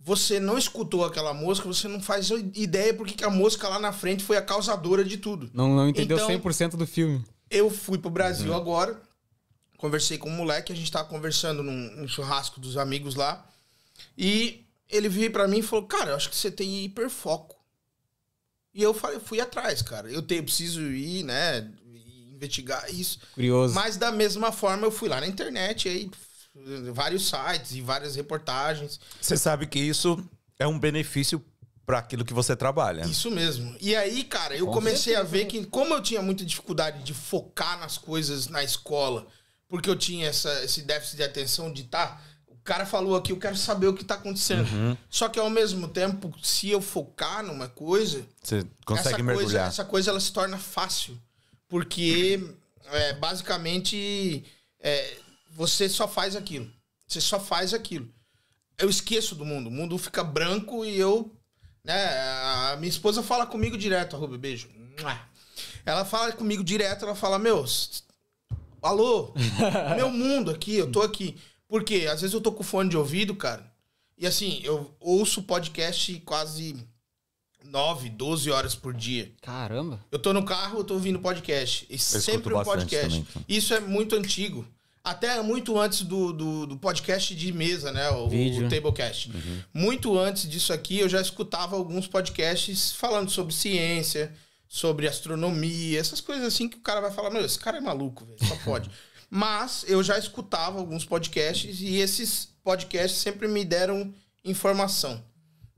você 0.00 0.40
não 0.40 0.58
escutou 0.58 1.04
aquela 1.04 1.32
mosca, 1.32 1.66
você 1.66 1.86
não 1.86 2.00
faz 2.00 2.30
ideia 2.54 2.92
porque 2.92 3.14
que 3.14 3.24
a 3.24 3.30
mosca 3.30 3.68
lá 3.68 3.78
na 3.78 3.92
frente 3.92 4.24
foi 4.24 4.36
a 4.36 4.42
causadora 4.42 5.04
de 5.04 5.16
tudo. 5.16 5.48
Não, 5.54 5.68
não 5.76 5.88
entendeu 5.88 6.16
Então- 6.16 6.28
100% 6.28 6.76
do 6.76 6.86
filme. 6.86 7.24
Eu 7.48 7.70
fui 7.70 7.98
pro 7.98 8.10
Brasil 8.10 8.52
agora, 8.52 9.00
conversei 9.82 10.16
com 10.16 10.30
um 10.30 10.36
moleque, 10.36 10.72
a 10.72 10.76
gente 10.76 10.92
tava 10.92 11.08
conversando 11.08 11.60
num, 11.60 11.96
num 11.96 12.06
churrasco 12.06 12.60
dos 12.60 12.76
amigos 12.76 13.16
lá, 13.16 13.44
e 14.16 14.64
ele 14.88 15.08
veio 15.08 15.32
pra 15.32 15.48
mim 15.48 15.58
e 15.58 15.62
falou, 15.62 15.86
cara, 15.86 16.10
eu 16.10 16.16
acho 16.16 16.30
que 16.30 16.36
você 16.36 16.52
tem 16.52 16.84
hiperfoco. 16.84 17.56
E 18.72 18.80
eu 18.80 18.94
falei, 18.94 19.18
fui 19.18 19.40
atrás, 19.40 19.82
cara. 19.82 20.08
Eu 20.10 20.22
tenho, 20.22 20.44
preciso 20.44 20.80
ir, 20.80 21.24
né, 21.24 21.68
e 21.84 22.32
investigar 22.32 22.88
isso. 22.94 23.18
Curioso. 23.34 23.74
Mas 23.74 23.96
da 23.96 24.12
mesma 24.12 24.52
forma 24.52 24.86
eu 24.86 24.92
fui 24.92 25.08
lá 25.08 25.20
na 25.20 25.26
internet, 25.26 25.88
aí 25.88 26.08
vários 26.92 27.28
sites 27.28 27.72
e 27.72 27.80
várias 27.80 28.14
reportagens. 28.14 29.00
Você 29.20 29.36
sabe 29.36 29.66
que 29.66 29.80
isso 29.80 30.22
é 30.60 30.66
um 30.66 30.78
benefício 30.78 31.44
para 31.84 31.98
aquilo 31.98 32.24
que 32.24 32.32
você 32.32 32.54
trabalha. 32.54 33.02
Isso 33.02 33.32
mesmo. 33.32 33.76
E 33.80 33.96
aí, 33.96 34.22
cara, 34.22 34.56
eu 34.56 34.68
comecei 34.68 35.16
a 35.16 35.24
ver 35.24 35.46
que, 35.46 35.66
como 35.66 35.92
eu 35.92 36.00
tinha 36.00 36.22
muita 36.22 36.44
dificuldade 36.44 37.02
de 37.02 37.12
focar 37.12 37.80
nas 37.80 37.98
coisas 37.98 38.46
na 38.46 38.62
escola, 38.62 39.26
porque 39.72 39.88
eu 39.88 39.96
tinha 39.96 40.28
essa, 40.28 40.62
esse 40.62 40.82
déficit 40.82 41.16
de 41.16 41.22
atenção 41.22 41.72
de 41.72 41.84
tá. 41.84 42.20
O 42.46 42.56
cara 42.62 42.84
falou 42.84 43.16
aqui, 43.16 43.32
eu 43.32 43.38
quero 43.38 43.56
saber 43.56 43.86
o 43.86 43.94
que 43.94 44.04
tá 44.04 44.16
acontecendo. 44.16 44.68
Só 45.08 45.30
que 45.30 45.40
ao 45.40 45.48
mesmo 45.48 45.88
tempo, 45.88 46.30
se 46.42 46.68
eu 46.68 46.82
focar 46.82 47.42
numa 47.42 47.68
coisa, 47.68 48.22
Você 48.42 48.66
consegue 48.84 49.14
essa 49.14 49.22
mergulhar. 49.22 49.50
Coisa, 49.50 49.60
essa 49.62 49.84
coisa 49.86 50.10
ela 50.10 50.20
se 50.20 50.30
torna 50.30 50.58
fácil. 50.58 51.18
Porque 51.68 52.38
é, 52.84 53.14
basicamente 53.14 54.44
é, 54.78 55.16
você 55.52 55.88
só 55.88 56.06
faz 56.06 56.36
aquilo. 56.36 56.70
Você 57.08 57.22
só 57.22 57.40
faz 57.40 57.72
aquilo. 57.72 58.12
Eu 58.76 58.90
esqueço 58.90 59.34
do 59.34 59.46
mundo. 59.46 59.68
O 59.68 59.72
mundo 59.72 59.96
fica 59.96 60.22
branco 60.22 60.84
e 60.84 61.00
eu. 61.00 61.34
Né, 61.82 61.94
a 61.94 62.76
minha 62.76 62.90
esposa 62.90 63.22
fala 63.22 63.46
comigo 63.46 63.78
direto, 63.78 64.16
arroba, 64.16 64.36
beijo. 64.36 64.68
Ela 65.86 66.04
fala 66.04 66.30
comigo 66.32 66.62
direto, 66.62 67.06
ela 67.06 67.14
fala, 67.14 67.38
meu, 67.38 67.64
alô, 68.82 69.32
meu 69.96 70.10
mundo 70.10 70.50
aqui, 70.50 70.74
eu 70.76 70.90
tô 70.90 71.02
aqui. 71.02 71.36
Porque 71.68 72.06
às 72.10 72.20
vezes 72.20 72.34
eu 72.34 72.40
tô 72.40 72.52
com 72.52 72.62
fone 72.62 72.90
de 72.90 72.96
ouvido, 72.96 73.34
cara. 73.34 73.72
E 74.18 74.26
assim, 74.26 74.60
eu 74.62 74.94
ouço 75.00 75.42
podcast 75.44 76.20
quase 76.20 76.76
9, 77.64 78.10
12 78.10 78.50
horas 78.50 78.74
por 78.74 78.92
dia. 78.92 79.32
Caramba. 79.40 79.98
Eu 80.10 80.18
tô 80.18 80.32
no 80.32 80.44
carro, 80.44 80.80
eu 80.80 80.84
tô 80.84 80.94
ouvindo 80.94 81.18
podcast. 81.18 81.86
E 81.88 81.96
escuto 81.96 82.20
sempre 82.22 82.54
um 82.54 82.62
podcast. 82.62 83.08
também, 83.08 83.26
então. 83.28 83.44
Isso 83.48 83.72
é 83.72 83.80
muito 83.80 84.14
antigo. 84.14 84.66
Até 85.04 85.42
muito 85.42 85.76
antes 85.80 86.02
do, 86.02 86.32
do, 86.32 86.66
do 86.66 86.76
podcast 86.76 87.34
de 87.34 87.52
mesa, 87.52 87.90
né? 87.90 88.08
O, 88.10 88.28
Vídeo. 88.28 88.66
o 88.66 88.68
Tablecast. 88.68 89.32
Muito 89.74 90.16
antes 90.16 90.48
disso 90.48 90.72
aqui, 90.72 90.98
eu 90.98 91.08
já 91.08 91.20
escutava 91.20 91.74
alguns 91.74 92.06
podcasts 92.06 92.92
falando 92.92 93.28
sobre 93.28 93.52
ciência, 93.52 94.32
sobre 94.74 95.06
astronomia, 95.06 96.00
essas 96.00 96.18
coisas 96.22 96.46
assim 96.46 96.66
que 96.66 96.78
o 96.78 96.80
cara 96.80 96.98
vai 96.98 97.10
falar, 97.12 97.28
meu, 97.28 97.44
esse 97.44 97.58
cara 97.58 97.76
é 97.76 97.80
maluco, 97.80 98.24
velho, 98.24 98.38
só 98.42 98.56
pode. 98.64 98.90
Mas 99.28 99.84
eu 99.86 100.02
já 100.02 100.16
escutava 100.18 100.78
alguns 100.78 101.04
podcasts 101.04 101.82
e 101.82 101.96
esses 101.98 102.48
podcasts 102.64 103.20
sempre 103.20 103.46
me 103.46 103.66
deram 103.66 104.14
informação. 104.42 105.22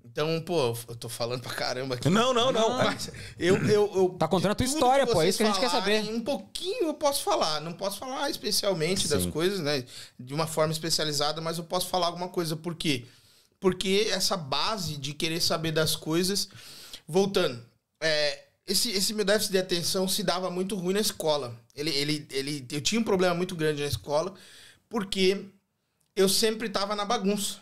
Então, 0.05 0.41
pô, 0.47 0.77
eu 0.89 0.95
tô 0.95 1.09
falando 1.09 1.41
pra 1.43 1.53
caramba 1.53 1.97
aqui. 1.97 2.09
Não, 2.09 2.33
não, 2.33 2.53
não. 2.53 2.77
Mas 2.79 3.11
eu, 3.37 3.57
eu, 3.67 3.91
eu- 3.97 4.09
Tá 4.11 4.29
contando 4.29 4.53
a 4.53 4.55
tua 4.55 4.65
história, 4.67 5.05
pô, 5.09 5.21
é 5.21 5.29
isso 5.29 5.39
que 5.39 5.43
a 5.43 5.47
gente 5.49 5.59
quer 5.59 5.71
saber. 5.71 6.05
Um 6.09 6.21
pouquinho 6.21 6.85
eu 6.87 6.95
posso 6.95 7.25
falar. 7.25 7.61
Não 7.61 7.73
posso 7.73 7.99
falar 7.99 8.31
especialmente 8.31 9.09
das 9.09 9.25
Sim. 9.25 9.33
coisas, 9.33 9.59
né? 9.59 9.85
De 10.21 10.33
uma 10.33 10.47
forma 10.47 10.73
especializada, 10.73 11.41
mas 11.41 11.59
eu 11.59 11.65
posso 11.65 11.89
falar 11.89 12.07
alguma 12.07 12.29
coisa. 12.29 12.55
Por 12.55 12.77
quê? 12.77 13.07
Porque 13.59 14.07
essa 14.13 14.37
base 14.37 14.97
de 14.99 15.15
querer 15.15 15.41
saber 15.41 15.73
das 15.73 15.97
coisas. 15.97 16.49
Voltando, 17.09 17.61
é, 18.01 18.44
esse, 18.66 18.90
esse 18.90 19.12
meu 19.12 19.24
déficit 19.24 19.53
de 19.53 19.59
atenção 19.59 20.09
se 20.09 20.22
dava 20.22 20.50
muito 20.50 20.74
ruim 20.74 20.94
na 20.94 21.00
escola. 21.00 21.55
Ele, 21.74 21.90
ele, 21.90 22.27
ele, 22.31 22.66
eu 22.70 22.81
tinha 22.81 23.00
um 23.00 23.05
problema 23.05 23.35
muito 23.35 23.55
grande 23.55 23.83
na 23.83 23.88
escola, 23.88 24.35
porque 24.88 25.44
eu 26.16 26.29
sempre 26.29 26.68
tava 26.68 26.94
na 26.96 27.05
bagunça. 27.05 27.59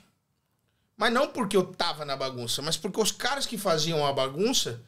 Mas 0.96 1.12
não 1.12 1.28
porque 1.28 1.56
eu 1.56 1.64
tava 1.64 2.04
na 2.04 2.14
bagunça, 2.14 2.62
mas 2.62 2.76
porque 2.76 3.00
os 3.00 3.10
caras 3.10 3.46
que 3.46 3.58
faziam 3.58 4.06
a 4.06 4.12
bagunça, 4.12 4.80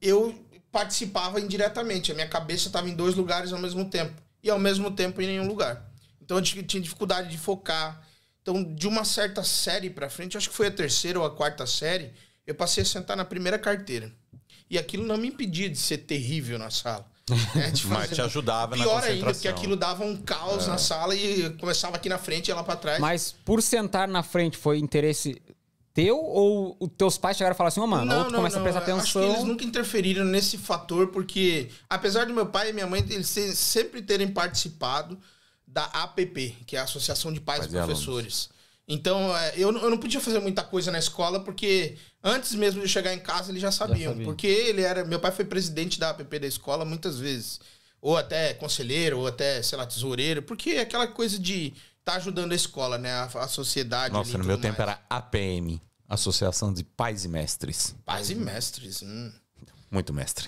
eu 0.00 0.34
participava 0.70 1.40
indiretamente. 1.40 2.12
A 2.12 2.14
minha 2.14 2.28
cabeça 2.28 2.66
estava 2.66 2.88
em 2.88 2.94
dois 2.94 3.14
lugares 3.14 3.52
ao 3.52 3.58
mesmo 3.58 3.88
tempo. 3.88 4.20
E 4.42 4.50
ao 4.50 4.58
mesmo 4.58 4.90
tempo 4.90 5.22
em 5.22 5.26
nenhum 5.26 5.46
lugar. 5.46 5.90
Então 6.20 6.36
eu 6.36 6.42
tinha 6.42 6.82
dificuldade 6.82 7.30
de 7.30 7.38
focar. 7.38 8.06
Então, 8.42 8.62
de 8.74 8.86
uma 8.86 9.04
certa 9.04 9.42
série 9.42 9.90
pra 9.90 10.10
frente, 10.10 10.36
acho 10.36 10.50
que 10.50 10.56
foi 10.56 10.66
a 10.66 10.70
terceira 10.70 11.18
ou 11.18 11.24
a 11.24 11.34
quarta 11.34 11.66
série, 11.66 12.12
eu 12.46 12.54
passei 12.54 12.82
a 12.82 12.86
sentar 12.86 13.16
na 13.16 13.24
primeira 13.24 13.58
carteira. 13.58 14.12
E 14.70 14.78
aquilo 14.78 15.04
não 15.06 15.16
me 15.16 15.28
impedia 15.28 15.68
de 15.68 15.78
ser 15.78 15.98
terrível 15.98 16.58
na 16.58 16.70
sala. 16.70 17.06
né? 17.54 17.70
De 17.70 17.86
Mas 17.88 18.10
te 18.10 18.20
ajudava 18.20 18.76
na 18.76 18.82
Pior 18.82 18.94
ainda, 18.96 19.06
concentração. 19.06 19.32
porque 19.34 19.48
aquilo 19.48 19.76
dava 19.76 20.04
um 20.04 20.16
caos 20.16 20.66
na 20.66 20.76
sala 20.78 21.14
e 21.14 21.42
eu 21.42 21.56
começava 21.56 21.96
aqui 21.96 22.08
na 22.08 22.18
frente 22.18 22.48
e 22.48 22.50
ia 22.50 22.54
lá 22.54 22.62
pra 22.64 22.76
trás. 22.76 22.98
Mas 23.00 23.34
por 23.44 23.62
sentar 23.62 24.06
na 24.08 24.22
frente 24.22 24.56
foi 24.56 24.78
interesse 24.78 25.40
teu 25.94 26.16
ou 26.18 26.76
os 26.78 26.88
teus 26.96 27.18
pais 27.18 27.36
chegaram 27.36 27.52
a 27.54 27.56
falar 27.56 27.68
assim, 27.68 27.80
ô 27.80 27.86
mano, 27.86 28.14
ou 28.14 28.24
tu 28.26 28.34
começa 28.34 28.58
a 28.58 28.62
prestar 28.62 28.78
Acho 28.82 28.86
que 28.86 28.92
atenção. 28.92 29.22
eles 29.24 29.42
nunca 29.44 29.64
interferiram 29.64 30.24
nesse 30.24 30.56
fator, 30.56 31.08
porque 31.08 31.68
apesar 31.90 32.26
do 32.26 32.32
meu 32.34 32.46
pai 32.46 32.70
e 32.70 32.72
minha 32.72 32.86
mãe 32.86 33.04
eles 33.10 33.28
se- 33.28 33.56
sempre 33.56 34.00
terem 34.02 34.28
participado 34.28 35.18
da 35.66 35.84
APP, 35.84 36.56
que 36.66 36.76
é 36.76 36.80
a 36.80 36.84
Associação 36.84 37.32
de 37.32 37.40
Pais 37.40 37.60
Pais 37.60 37.72
e 37.72 37.76
e 37.76 37.80
Professores. 37.80 38.48
Então, 38.88 39.36
é, 39.36 39.52
eu, 39.56 39.70
não- 39.70 39.82
eu 39.82 39.90
não 39.90 39.98
podia 39.98 40.18
fazer 40.20 40.40
muita 40.40 40.62
coisa 40.64 40.90
na 40.90 40.98
escola, 40.98 41.40
porque 41.40 41.96
antes 42.24 42.54
mesmo 42.54 42.80
de 42.80 42.88
chegar 42.88 43.12
em 43.12 43.18
casa, 43.20 43.50
eles 43.52 43.60
já 43.60 43.70
sabiam. 43.70 44.12
sabiam. 44.12 44.24
Porque 44.24 44.46
ele 44.46 44.80
era. 44.82 45.04
Meu 45.04 45.20
pai 45.20 45.30
foi 45.30 45.44
presidente 45.44 46.00
da 46.00 46.10
APP 46.10 46.38
da 46.38 46.46
escola 46.46 46.84
muitas 46.84 47.18
vezes. 47.18 47.60
Ou 48.00 48.16
até 48.16 48.54
conselheiro, 48.54 49.18
ou 49.18 49.26
até, 49.26 49.62
sei 49.62 49.76
lá, 49.76 49.84
tesoureiro. 49.84 50.40
Porque 50.42 50.70
é 50.70 50.80
aquela 50.80 51.06
coisa 51.06 51.38
de 51.38 51.74
estar 51.98 52.14
ajudando 52.14 52.52
a 52.52 52.54
escola, 52.54 52.96
né? 52.96 53.12
A, 53.12 53.24
a 53.24 53.48
sociedade. 53.48 54.06
ali 54.06 54.14
Nossa, 54.14 54.30
e 54.30 54.38
no 54.38 54.44
meu 54.44 54.56
tudo 54.56 54.62
tempo 54.62 54.78
mais. 54.78 54.88
era 54.90 55.02
APM 55.10 55.82
Associação 56.08 56.72
de 56.72 56.82
Pais 56.82 57.24
e 57.24 57.28
Mestres. 57.28 57.94
Pais 58.06 58.30
e 58.30 58.34
mestres. 58.34 59.02
hum. 59.02 59.30
Muito 59.90 60.12
mestre. 60.12 60.46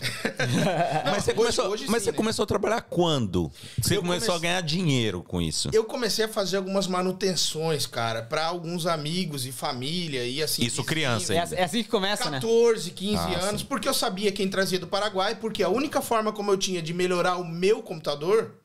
Não, 1.05 1.12
mas 1.12 1.24
você, 1.24 1.31
hoje- 1.31 1.35
começou, 1.35 1.68
hoje 1.68 1.87
mas 1.88 2.03
sim, 2.03 2.05
você 2.07 2.11
né? 2.11 2.16
começou 2.18 2.42
a 2.42 2.46
trabalhar 2.46 2.83
quando? 2.83 3.50
Você 3.81 3.96
Eu 3.96 4.03
começou 4.03 4.29
comecei- 4.29 4.35
a 4.35 4.38
ganhar 4.53 4.61
dinheiro 4.61 5.22
com 5.22 5.40
isso. 5.40 5.70
Eu 5.72 5.85
comecei 5.85 6.26
a 6.26 6.29
fazer 6.29 6.59
algumas 6.59 6.87
manutenções, 6.87 7.87
cara, 7.87 8.22
pra 8.22 8.44
alguns 8.44 8.87
amigos 8.87 9.46
e 9.46 9.53
família 9.53 10.26
e 10.26 10.42
assim. 10.42 10.62
Isso 10.62 10.85
criança, 10.85 11.33
É, 11.33 11.37
hein? 11.37 11.42
assim- 11.42 11.55
é 11.57 11.64
assim 11.64 11.83
que 11.83 11.88
começa, 11.88 12.24
né? 12.31 12.38
14, 12.38 12.90
15 12.90 13.16
Ah, 13.16 13.38
anos, 13.48 13.62
sim. 13.62 13.66
porque 13.66 13.88
eu 13.88 13.94
sabia 13.94 14.31
quem 14.31 14.46
trazia 14.48 14.79
do 14.79 14.87
Paraguai, 14.87 15.35
porque 15.35 15.62
a 15.62 15.70
única 15.70 16.03
forma 16.03 16.33
como 16.33 16.50
eu 16.50 16.59
tinha 16.59 16.83
de 16.83 16.92
melhorar 16.92 17.37
o 17.38 17.44
meu 17.44 17.83
computador 17.83 18.57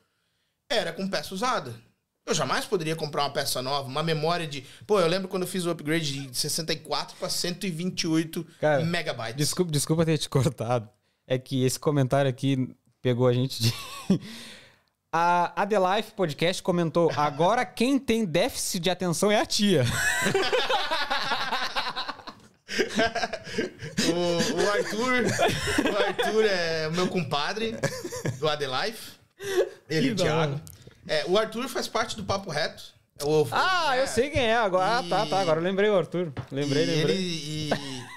era 0.70 0.92
com 0.92 1.08
peça 1.08 1.34
usada. 1.34 1.74
Eu 2.26 2.34
jamais 2.34 2.64
poderia 2.64 2.96
comprar 2.96 3.22
uma 3.22 3.30
peça 3.30 3.62
nova, 3.62 3.86
uma 3.86 4.02
memória 4.02 4.48
de. 4.48 4.64
Pô, 4.84 4.98
eu 4.98 5.06
lembro 5.06 5.28
quando 5.28 5.44
eu 5.44 5.48
fiz 5.48 5.64
o 5.64 5.70
upgrade 5.70 6.26
de 6.26 6.36
64 6.36 7.16
para 7.16 7.28
128 7.28 8.44
Cara, 8.60 8.84
megabytes. 8.84 9.36
Desculpa, 9.36 9.70
desculpa 9.70 10.04
ter 10.04 10.18
te 10.18 10.28
cortado. 10.28 10.88
É 11.24 11.38
que 11.38 11.64
esse 11.64 11.78
comentário 11.78 12.28
aqui 12.28 12.68
pegou 13.00 13.28
a 13.28 13.32
gente 13.32 13.62
de. 13.62 13.72
A, 15.18 15.62
a 15.62 15.66
The 15.66 15.78
Life 15.78 16.12
Podcast 16.12 16.62
comentou: 16.62 17.10
agora 17.16 17.64
quem 17.64 17.98
tem 17.98 18.22
déficit 18.24 18.80
de 18.80 18.90
atenção 18.90 19.30
é 19.30 19.40
a 19.40 19.46
tia. 19.46 19.82
o, 24.12 24.52
o 24.52 24.70
Arthur. 24.72 25.24
O 25.90 25.96
Arthur 25.96 26.44
é 26.44 26.88
o 26.88 26.92
meu 26.92 27.08
compadre 27.08 27.76
do 28.38 28.46
Adelife. 28.46 29.12
Ele 29.88 30.08
e 30.08 30.10
o 30.10 30.16
Thiago. 30.16 30.60
É, 31.06 31.24
o 31.26 31.38
Arthur 31.38 31.68
faz 31.68 31.86
parte 31.88 32.16
do 32.16 32.24
Papo 32.24 32.50
Reto. 32.50 32.94
É 33.18 33.24
o- 33.24 33.48
Ah, 33.50 33.96
eu 33.96 34.02
é, 34.02 34.06
sei 34.06 34.28
quem 34.28 34.42
é 34.42 34.54
agora. 34.56 34.98
Ah, 34.98 35.02
tá, 35.08 35.24
tá. 35.26 35.40
Agora 35.40 35.58
eu 35.58 35.64
lembrei 35.64 35.88
o 35.88 35.96
Arthur. 35.96 36.32
Lembrei, 36.52 36.82
e 36.82 36.86
lembrei. 36.86 37.16
Ele, 37.16 37.70
e 37.70 37.70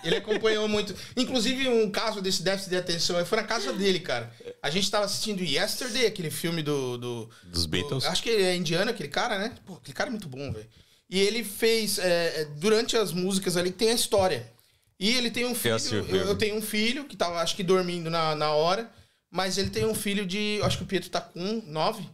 ele 0.07 0.15
acompanhou 0.17 0.67
muito. 0.67 0.93
Inclusive, 1.15 1.69
um 1.69 1.89
caso 1.89 2.21
desse 2.21 2.43
déficit 2.43 2.69
de 2.71 2.75
atenção 2.77 3.25
foi 3.25 3.37
na 3.37 3.45
casa 3.45 3.71
dele, 3.71 3.99
cara. 4.01 4.29
A 4.61 4.69
gente 4.69 4.91
tava 4.91 5.05
assistindo 5.05 5.41
Yesterday, 5.41 6.05
aquele 6.05 6.29
filme 6.29 6.61
do. 6.61 6.97
do 6.97 7.29
Dos 7.45 7.63
do- 7.65 7.69
Beatles. 7.69 8.05
acho 8.05 8.21
que 8.21 8.29
ele 8.29 8.43
é 8.43 8.55
indiano, 8.55 8.91
aquele 8.91 9.07
cara, 9.09 9.37
né? 9.39 9.53
Pô, 9.65 9.75
aquele 9.75 9.93
cara 9.95 10.09
é 10.09 10.11
muito 10.11 10.27
bom, 10.27 10.51
velho. 10.51 10.67
E 11.09 11.17
ele 11.19 11.43
fez. 11.45 11.97
é, 11.97 12.41
é, 12.41 12.45
durante 12.57 12.97
as 12.97 13.13
músicas 13.13 13.55
ali, 13.55 13.71
tem 13.71 13.91
a 13.91 13.93
história. 13.95 14.51
E 14.99 15.15
ele 15.15 15.31
tem 15.31 15.45
um 15.45 15.55
filho. 15.55 15.77
Eu, 16.09 16.25
eu 16.27 16.35
tenho 16.37 16.55
um 16.57 16.61
filho 16.61 17.05
que 17.05 17.15
tava, 17.15 17.39
acho 17.41 17.55
que, 17.55 17.63
dormindo 17.63 18.09
na, 18.09 18.35
na 18.35 18.51
hora. 18.51 18.91
Mas 19.31 19.57
ele 19.57 19.69
tem 19.69 19.85
um 19.85 19.95
filho 19.95 20.25
de. 20.25 20.59
Acho 20.61 20.77
que 20.79 20.83
o 20.83 20.87
Pietro 20.87 21.09
tá 21.09 21.21
com 21.21 21.63
nove. 21.67 22.05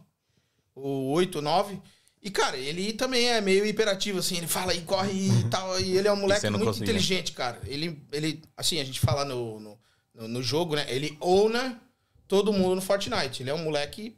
Ou 0.76 1.06
oito, 1.08 1.40
nove. 1.42 1.80
E, 2.22 2.30
cara, 2.30 2.56
ele 2.56 2.92
também 2.92 3.28
é 3.28 3.40
meio 3.40 3.64
hiperativo, 3.66 4.18
assim. 4.18 4.36
Ele 4.36 4.46
fala 4.46 4.74
e 4.74 4.82
corre 4.82 5.28
e 5.28 5.44
tal. 5.48 5.80
E 5.80 5.96
ele 5.96 6.06
é 6.06 6.12
um 6.12 6.16
moleque 6.16 6.48
muito 6.50 6.64
conseguia? 6.66 6.84
inteligente, 6.84 7.32
cara. 7.32 7.60
Ele, 7.64 8.00
ele, 8.12 8.42
assim, 8.56 8.78
a 8.80 8.84
gente 8.84 9.00
fala 9.00 9.24
no, 9.24 9.58
no, 9.60 9.78
no- 10.14 10.28
no 10.28 10.42
jogo, 10.42 10.74
né? 10.76 10.84
Ele 10.88 11.16
owna 11.20 11.80
todo 12.28 12.52
mundo 12.52 12.74
no 12.74 12.82
Fortnite. 12.82 13.42
Ele 13.42 13.50
é 13.50 13.54
um 13.54 13.62
moleque, 13.64 14.16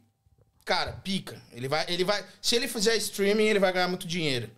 cara, 0.65 0.93
pica. 0.93 1.41
Ele 1.51 1.67
vai, 1.67 1.85
ele 1.87 2.03
vai. 2.03 2.25
Se 2.41 2.55
ele 2.55 2.67
fizer 2.67 2.95
streaming, 2.97 3.43
ele 3.45 3.59
vai 3.59 3.71
ganhar 3.71 3.87
muito 3.87 4.07
dinheiro. 4.07 4.49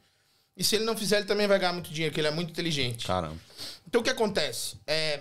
E 0.55 0.63
se 0.63 0.75
ele 0.75 0.85
não 0.85 0.95
fizer, 0.97 1.17
ele 1.17 1.25
também 1.25 1.47
vai 1.47 1.59
ganhar 1.59 1.73
muito 1.73 1.91
dinheiro, 1.91 2.11
porque 2.11 2.21
ele 2.21 2.27
é 2.27 2.31
muito 2.31 2.51
inteligente. 2.51 3.05
Caramba. 3.05 3.37
Então 3.87 4.01
o 4.01 4.03
que 4.03 4.09
acontece? 4.09 4.75
É. 4.87 5.19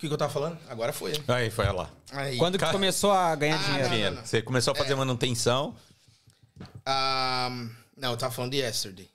O 0.00 0.02
que, 0.02 0.08
que 0.08 0.14
eu 0.14 0.16
tava 0.16 0.32
falando? 0.32 0.56
Agora 0.66 0.94
foi. 0.94 1.12
Aí, 1.28 1.50
foi 1.50 1.70
lá. 1.70 1.90
Aí. 2.12 2.38
Quando 2.38 2.58
que 2.58 2.64
começou 2.70 3.12
a 3.12 3.34
ganhar 3.36 3.56
Ah, 3.60 3.62
dinheiro? 3.62 3.82
não. 3.82 3.90
Dinheiro. 3.90 4.20
Você 4.24 4.40
começou 4.40 4.72
a 4.72 4.74
fazer 4.74 4.94
manutenção 4.94 5.76
Ah, 6.86 7.50
não, 7.94 8.12
eu 8.12 8.16
tava 8.16 8.32
falando 8.32 8.52
de 8.52 8.56
Yesterday. 8.58 9.10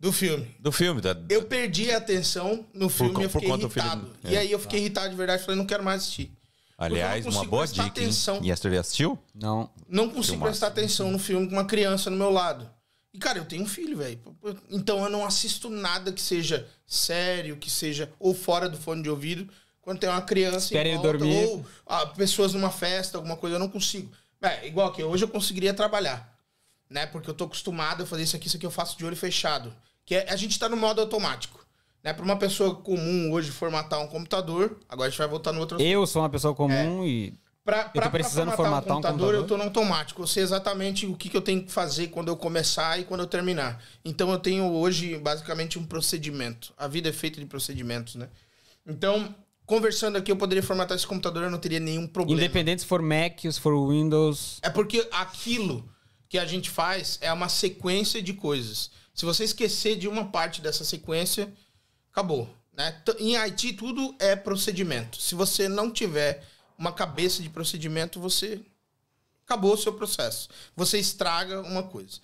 Do 0.00 0.12
filme. 0.12 0.52
do 0.58 0.72
filme. 0.72 1.00
Da... 1.00 1.16
Eu 1.28 1.44
perdi 1.44 1.92
a 1.92 1.98
atenção 1.98 2.66
no 2.74 2.88
filme 2.88 3.20
e 3.20 3.22
eu 3.24 3.30
por 3.30 3.40
fiquei 3.40 3.48
conta 3.48 3.62
do 3.68 3.70
filme. 3.70 3.88
irritado. 3.88 4.12
É. 4.24 4.32
E 4.32 4.36
aí 4.36 4.50
eu 4.50 4.58
fiquei 4.58 4.80
irritado 4.80 5.08
de 5.10 5.14
verdade, 5.14 5.42
falei, 5.44 5.56
não 5.56 5.64
quero 5.66 5.84
mais 5.84 6.02
assistir. 6.02 6.32
Aliás, 6.76 7.24
não 7.24 7.30
uma 7.30 7.36
consigo 7.38 7.50
boa 7.52 7.62
prestar 7.62 7.84
dica, 7.84 8.00
hein? 8.00 8.06
atenção. 8.06 8.40
Yesterday 8.44 8.78
assistiu? 8.80 9.16
Não. 9.32 9.70
Não 9.88 10.06
consigo 10.08 10.24
Filmaço. 10.32 10.50
prestar 10.50 10.66
atenção 10.66 11.12
no 11.12 11.18
filme 11.20 11.46
com 11.46 11.52
uma 11.54 11.64
criança 11.64 12.10
no 12.10 12.16
meu 12.16 12.30
lado. 12.30 12.68
E, 13.14 13.18
cara, 13.20 13.38
eu 13.38 13.44
tenho 13.46 13.62
um 13.62 13.66
filho, 13.68 13.96
velho. 13.96 14.18
Então 14.68 15.02
eu 15.04 15.08
não 15.08 15.24
assisto 15.24 15.70
nada 15.70 16.12
que 16.12 16.20
seja 16.20 16.68
sério, 16.84 17.56
que 17.56 17.70
seja 17.70 18.12
ou 18.18 18.34
fora 18.34 18.68
do 18.68 18.76
fone 18.76 19.02
de 19.02 19.08
ouvido, 19.08 19.48
quando 19.86 20.00
tem 20.00 20.10
uma 20.10 20.20
criança 20.20 20.66
Espera 20.66 20.88
em 20.88 20.94
ele 20.94 20.98
volta, 21.00 21.18
dormir. 21.18 21.46
ou 21.46 21.64
ah, 21.86 22.06
pessoas 22.06 22.52
numa 22.52 22.72
festa, 22.72 23.18
alguma 23.18 23.36
coisa, 23.36 23.54
eu 23.54 23.60
não 23.60 23.68
consigo. 23.68 24.10
É, 24.42 24.66
igual 24.66 24.90
que 24.92 25.00
hoje 25.00 25.22
eu 25.22 25.28
conseguiria 25.28 25.72
trabalhar, 25.72 26.36
né? 26.90 27.06
Porque 27.06 27.30
eu 27.30 27.34
tô 27.34 27.44
acostumado 27.44 28.02
a 28.02 28.06
fazer 28.06 28.24
isso 28.24 28.34
aqui, 28.34 28.48
isso 28.48 28.56
aqui 28.56 28.66
eu 28.66 28.70
faço 28.72 28.98
de 28.98 29.06
olho 29.06 29.14
fechado. 29.14 29.72
Que 30.04 30.16
é, 30.16 30.26
a 30.28 30.34
gente 30.34 30.58
tá 30.58 30.68
no 30.68 30.76
modo 30.76 31.00
automático. 31.00 31.64
Né? 32.02 32.12
Para 32.12 32.24
uma 32.24 32.36
pessoa 32.36 32.74
comum 32.74 33.30
hoje 33.30 33.52
formatar 33.52 34.00
um 34.00 34.08
computador, 34.08 34.76
agora 34.88 35.06
a 35.06 35.10
gente 35.10 35.18
vai 35.18 35.28
voltar 35.28 35.52
no 35.52 35.60
outro 35.60 35.80
Eu 35.80 36.04
sou 36.04 36.20
uma 36.20 36.30
pessoa 36.30 36.52
comum 36.52 37.06
e. 37.06 37.32
Pra, 37.64 37.84
tô 37.84 38.00
pra, 38.00 38.10
precisando 38.10 38.48
pra 38.48 38.56
formatar 38.56 38.98
um 38.98 39.00
computador. 39.00 39.34
eu 39.34 39.46
tô 39.46 39.56
no 39.56 39.62
automático. 39.62 40.20
Eu 40.20 40.26
sei 40.26 40.42
exatamente 40.42 41.06
o 41.06 41.14
que, 41.14 41.28
que 41.28 41.36
eu 41.36 41.42
tenho 41.42 41.62
que 41.62 41.70
fazer 41.70 42.08
quando 42.08 42.26
eu 42.26 42.36
começar 42.36 42.98
e 42.98 43.04
quando 43.04 43.20
eu 43.20 43.28
terminar. 43.28 43.80
Então 44.04 44.32
eu 44.32 44.38
tenho 44.40 44.64
hoje 44.64 45.16
basicamente 45.18 45.78
um 45.78 45.86
procedimento. 45.86 46.74
A 46.76 46.88
vida 46.88 47.08
é 47.08 47.12
feita 47.12 47.38
de 47.38 47.46
procedimentos, 47.46 48.16
né? 48.16 48.28
Então, 48.84 49.32
conversando 49.66 50.16
aqui, 50.16 50.30
eu 50.30 50.36
poderia 50.36 50.62
formatar 50.62 50.96
esse 50.96 51.06
computador, 51.06 51.42
eu 51.42 51.50
não 51.50 51.58
teria 51.58 51.80
nenhum 51.80 52.06
problema. 52.06 52.40
Independente 52.40 52.82
se 52.82 52.86
for 52.86 53.02
Mac, 53.02 53.40
se 53.40 53.60
for 53.60 53.88
Windows. 53.88 54.58
É 54.62 54.70
porque 54.70 55.06
aquilo 55.10 55.86
que 56.28 56.38
a 56.38 56.46
gente 56.46 56.70
faz 56.70 57.18
é 57.20 57.32
uma 57.32 57.48
sequência 57.48 58.22
de 58.22 58.32
coisas. 58.32 58.90
Se 59.12 59.24
você 59.24 59.44
esquecer 59.44 59.96
de 59.96 60.08
uma 60.08 60.26
parte 60.26 60.60
dessa 60.60 60.84
sequência, 60.84 61.52
acabou. 62.12 62.48
Né? 62.72 63.02
Em 63.18 63.36
IT, 63.36 63.72
tudo 63.74 64.14
é 64.18 64.36
procedimento. 64.36 65.20
Se 65.20 65.34
você 65.34 65.68
não 65.68 65.90
tiver 65.90 66.44
uma 66.78 66.92
cabeça 66.92 67.42
de 67.42 67.48
procedimento, 67.48 68.20
você. 68.20 68.60
Acabou 69.44 69.74
o 69.74 69.78
seu 69.78 69.92
processo. 69.92 70.48
Você 70.74 70.98
estraga 70.98 71.60
uma 71.62 71.84
coisa. 71.84 72.18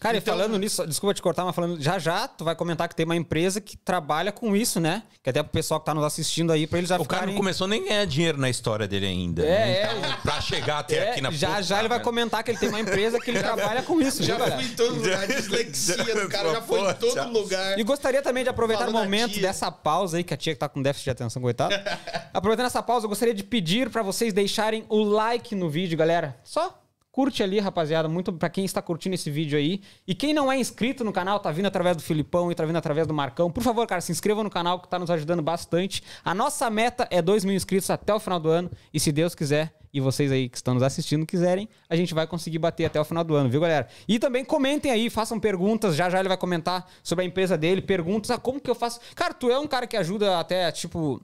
Cara, 0.00 0.16
e 0.16 0.20
Então- 0.20 0.34
falando 0.36 0.56
nisso, 0.58 0.86
desculpa 0.86 1.12
te 1.12 1.20
cortar, 1.20 1.44
mas 1.44 1.54
falando, 1.54 1.80
já 1.80 1.98
já 1.98 2.28
tu 2.28 2.44
vai 2.44 2.54
comentar 2.54 2.88
que 2.88 2.94
tem 2.94 3.04
uma 3.04 3.16
empresa 3.16 3.60
que 3.60 3.76
trabalha 3.76 4.30
com 4.30 4.54
isso, 4.54 4.78
né? 4.78 5.02
Que 5.22 5.30
até 5.30 5.42
pro 5.42 5.50
pessoal 5.50 5.80
que 5.80 5.86
tá 5.86 5.92
nos 5.94 6.04
assistindo 6.04 6.52
aí, 6.52 6.66
pra 6.68 6.78
eles 6.78 6.88
já 6.88 6.96
O 6.96 6.98
cara 7.04 7.22
ficarem... 7.22 7.34
não 7.34 7.40
começou 7.40 7.66
nem 7.66 7.82
a 7.84 7.88
ganhar 7.88 8.04
dinheiro 8.06 8.38
na 8.38 8.48
história 8.48 8.86
dele 8.86 9.06
ainda. 9.06 9.42
É, 9.42 9.46
né? 9.46 9.72
é. 9.82 9.98
Então, 9.98 10.12
pra 10.22 10.40
chegar 10.40 10.78
até 10.78 10.96
É, 10.96 11.10
aqui 11.10 11.20
na 11.20 11.30
já 11.32 11.60
já 11.60 11.80
ele 11.80 11.88
vai 11.88 11.98
né? 11.98 12.04
comentar 12.04 12.44
que 12.44 12.50
ele 12.52 12.58
tem 12.58 12.68
uma 12.68 12.78
empresa 12.80 13.18
que 13.18 13.30
ele 13.30 13.40
trabalha 13.42 13.82
com 13.82 14.00
isso, 14.00 14.22
Já 14.22 14.36
viu, 14.36 14.44
galera? 14.44 14.62
fui 14.62 14.70
em 14.72 14.76
todo 14.76 14.94
lugar. 14.94 15.22
A 15.22 15.26
dislexia 15.26 15.96
do 16.14 16.28
cara 16.28 16.52
já 16.52 16.62
foi 16.62 16.80
em 16.80 16.94
todo 16.94 17.14
Já. 17.14 17.24
lugar. 17.24 17.78
E 17.78 17.82
gostaria 17.82 18.22
também 18.22 18.44
de 18.44 18.50
aproveitar 18.50 18.88
o 18.88 18.92
momento 18.92 19.40
dessa 19.40 19.70
pausa 19.72 20.16
aí, 20.18 20.22
que 20.24 20.32
a 20.32 20.36
tia 20.36 20.52
que 20.54 20.58
tá 20.60 20.68
com 20.68 20.80
déficit 20.80 21.04
de 21.06 21.10
atenção, 21.10 21.42
coitado. 21.42 21.74
Aproveitando 22.32 22.66
essa 22.66 22.82
pausa, 22.82 23.04
eu 23.06 23.08
gostaria 23.08 23.34
de 23.34 23.42
pedir 23.42 23.90
pra 23.90 24.02
vocês 24.02 24.32
deixarem 24.32 24.84
o 24.88 25.02
like 25.02 25.54
no 25.56 25.68
vídeo, 25.68 25.98
galera. 25.98 26.36
Só 26.44 26.78
curte 27.18 27.42
ali, 27.42 27.58
rapaziada, 27.58 28.08
muito 28.08 28.32
pra 28.32 28.48
quem 28.48 28.64
está 28.64 28.80
curtindo 28.80 29.16
esse 29.16 29.28
vídeo 29.28 29.58
aí. 29.58 29.80
E 30.06 30.14
quem 30.14 30.32
não 30.32 30.52
é 30.52 30.56
inscrito 30.56 31.02
no 31.02 31.12
canal, 31.12 31.40
tá 31.40 31.50
vindo 31.50 31.66
através 31.66 31.96
do 31.96 32.02
Filipão 32.04 32.52
e 32.52 32.54
tá 32.54 32.64
vindo 32.64 32.76
através 32.76 33.08
do 33.08 33.12
Marcão, 33.12 33.50
por 33.50 33.60
favor, 33.60 33.84
cara, 33.88 34.00
se 34.00 34.12
inscreva 34.12 34.44
no 34.44 34.48
canal 34.48 34.80
que 34.80 34.86
tá 34.86 35.00
nos 35.00 35.10
ajudando 35.10 35.42
bastante. 35.42 36.00
A 36.24 36.32
nossa 36.32 36.70
meta 36.70 37.08
é 37.10 37.20
2 37.20 37.44
mil 37.44 37.56
inscritos 37.56 37.90
até 37.90 38.14
o 38.14 38.20
final 38.20 38.38
do 38.38 38.48
ano. 38.48 38.70
E 38.94 39.00
se 39.00 39.10
Deus 39.10 39.34
quiser, 39.34 39.74
e 39.92 40.00
vocês 40.00 40.30
aí 40.30 40.48
que 40.48 40.58
estão 40.58 40.74
nos 40.74 40.82
assistindo 40.84 41.26
quiserem, 41.26 41.68
a 41.90 41.96
gente 41.96 42.14
vai 42.14 42.24
conseguir 42.24 42.60
bater 42.60 42.84
até 42.84 43.00
o 43.00 43.04
final 43.04 43.24
do 43.24 43.34
ano, 43.34 43.50
viu, 43.50 43.62
galera? 43.62 43.88
E 44.06 44.20
também 44.20 44.44
comentem 44.44 44.92
aí, 44.92 45.10
façam 45.10 45.40
perguntas. 45.40 45.96
Já 45.96 46.08
já 46.08 46.20
ele 46.20 46.28
vai 46.28 46.38
comentar 46.38 46.88
sobre 47.02 47.24
a 47.24 47.26
empresa 47.26 47.58
dele, 47.58 47.82
perguntas, 47.82 48.30
ah, 48.30 48.38
como 48.38 48.60
que 48.60 48.70
eu 48.70 48.76
faço? 48.76 49.00
Cara, 49.16 49.34
tu 49.34 49.50
é 49.50 49.58
um 49.58 49.66
cara 49.66 49.88
que 49.88 49.96
ajuda 49.96 50.38
até, 50.38 50.70
tipo, 50.70 51.20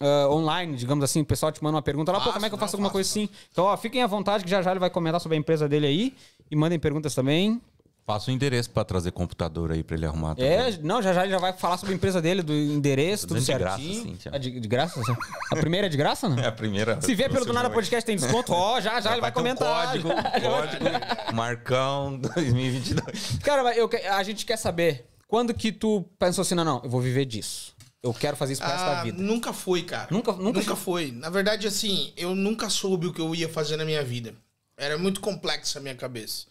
ah, 0.00 0.28
online, 0.30 0.76
digamos 0.76 1.02
assim, 1.04 1.20
o 1.20 1.24
pessoal 1.24 1.50
te 1.52 1.62
manda 1.62 1.76
uma 1.76 1.82
pergunta 1.82 2.12
lá, 2.12 2.20
pô, 2.20 2.32
como 2.32 2.44
é 2.46 2.48
que 2.48 2.54
eu 2.54 2.58
faço 2.58 2.76
não, 2.76 2.84
alguma 2.84 2.88
faço, 2.88 2.92
coisa 2.94 3.10
assim? 3.10 3.28
Então, 3.52 3.64
ó, 3.64 3.76
fiquem 3.76 4.02
à 4.02 4.06
vontade 4.06 4.44
que 4.44 4.50
já 4.50 4.62
já 4.62 4.70
ele 4.70 4.80
vai 4.80 4.90
comentar 4.90 5.20
sobre 5.20 5.36
a 5.36 5.38
empresa 5.40 5.68
dele 5.68 5.86
aí 5.86 6.14
e 6.50 6.56
mandem 6.56 6.78
perguntas 6.78 7.14
também. 7.14 7.60
Passa 8.06 8.30
o 8.30 8.32
endereço 8.34 8.70
pra 8.70 8.84
trazer 8.84 9.10
computador 9.12 9.70
aí 9.70 9.82
pra 9.82 9.94
ele 9.94 10.06
arrumar. 10.06 10.34
É, 10.38 10.78
não, 10.82 11.02
já 11.02 11.12
já 11.12 11.24
ele 11.24 11.32
já 11.32 11.38
vai 11.38 11.52
falar 11.52 11.76
sobre 11.76 11.92
a 11.92 11.96
empresa 11.96 12.22
dele, 12.22 12.40
do 12.40 12.54
endereço, 12.54 13.26
Tô 13.26 13.34
tudo 13.34 13.40
dizendo 13.40 13.58
de 13.58 13.64
certinho. 13.64 14.04
graça, 14.04 14.16
Thiago. 14.22 14.36
É 14.36 14.38
de, 14.38 14.60
de 14.60 14.68
graça? 14.68 15.02
A 15.52 15.56
primeira 15.56 15.86
é 15.88 15.90
de 15.90 15.96
graça, 15.98 16.26
não? 16.26 16.38
É 16.42 16.46
a 16.46 16.52
primeira. 16.52 16.98
Se 17.02 17.14
vier 17.14 17.30
pelo 17.30 17.44
do 17.44 17.52
Nada 17.52 17.68
Podcast 17.68 18.06
tem 18.06 18.16
desconto, 18.16 18.50
ó, 18.54 18.80
já 18.80 18.98
já 19.02 19.12
ele 19.12 19.20
vai 19.20 19.30
ter 19.30 19.38
um 19.38 19.42
comentar. 19.42 19.88
código, 19.88 20.08
código 20.40 21.34
Marcão 21.34 22.16
2022. 22.34 23.40
Cara, 23.42 23.62
mas 23.62 23.76
eu, 23.76 23.90
a 24.10 24.22
gente 24.22 24.46
quer 24.46 24.56
saber, 24.56 25.06
quando 25.28 25.52
que 25.52 25.70
tu 25.70 26.02
pensou 26.18 26.40
assim, 26.40 26.54
não, 26.54 26.64
não, 26.64 26.80
eu 26.82 26.88
vou 26.88 27.02
viver 27.02 27.26
disso. 27.26 27.76
Eu 28.02 28.14
quero 28.14 28.36
fazer 28.36 28.52
isso 28.52 28.62
pro 28.62 28.70
resto 28.70 28.84
da 28.84 29.00
Ah, 29.00 29.04
vida. 29.04 29.22
Nunca 29.22 29.52
foi, 29.52 29.82
cara. 29.82 30.08
Nunca- 30.10 30.32
nunca 30.32 30.60
nunca 30.60 30.76
foi. 30.76 31.10
Na 31.10 31.30
verdade, 31.30 31.66
assim, 31.66 32.12
eu 32.16 32.34
nunca 32.34 32.70
soube 32.70 33.06
o 33.08 33.12
que 33.12 33.20
eu 33.20 33.34
ia 33.34 33.48
fazer 33.48 33.76
na 33.76 33.84
minha 33.84 34.04
vida. 34.04 34.34
Era 34.76 34.96
muito 34.96 35.20
complexa 35.20 35.78
a 35.78 35.82
minha 35.82 35.94
cabeça. 35.96 36.46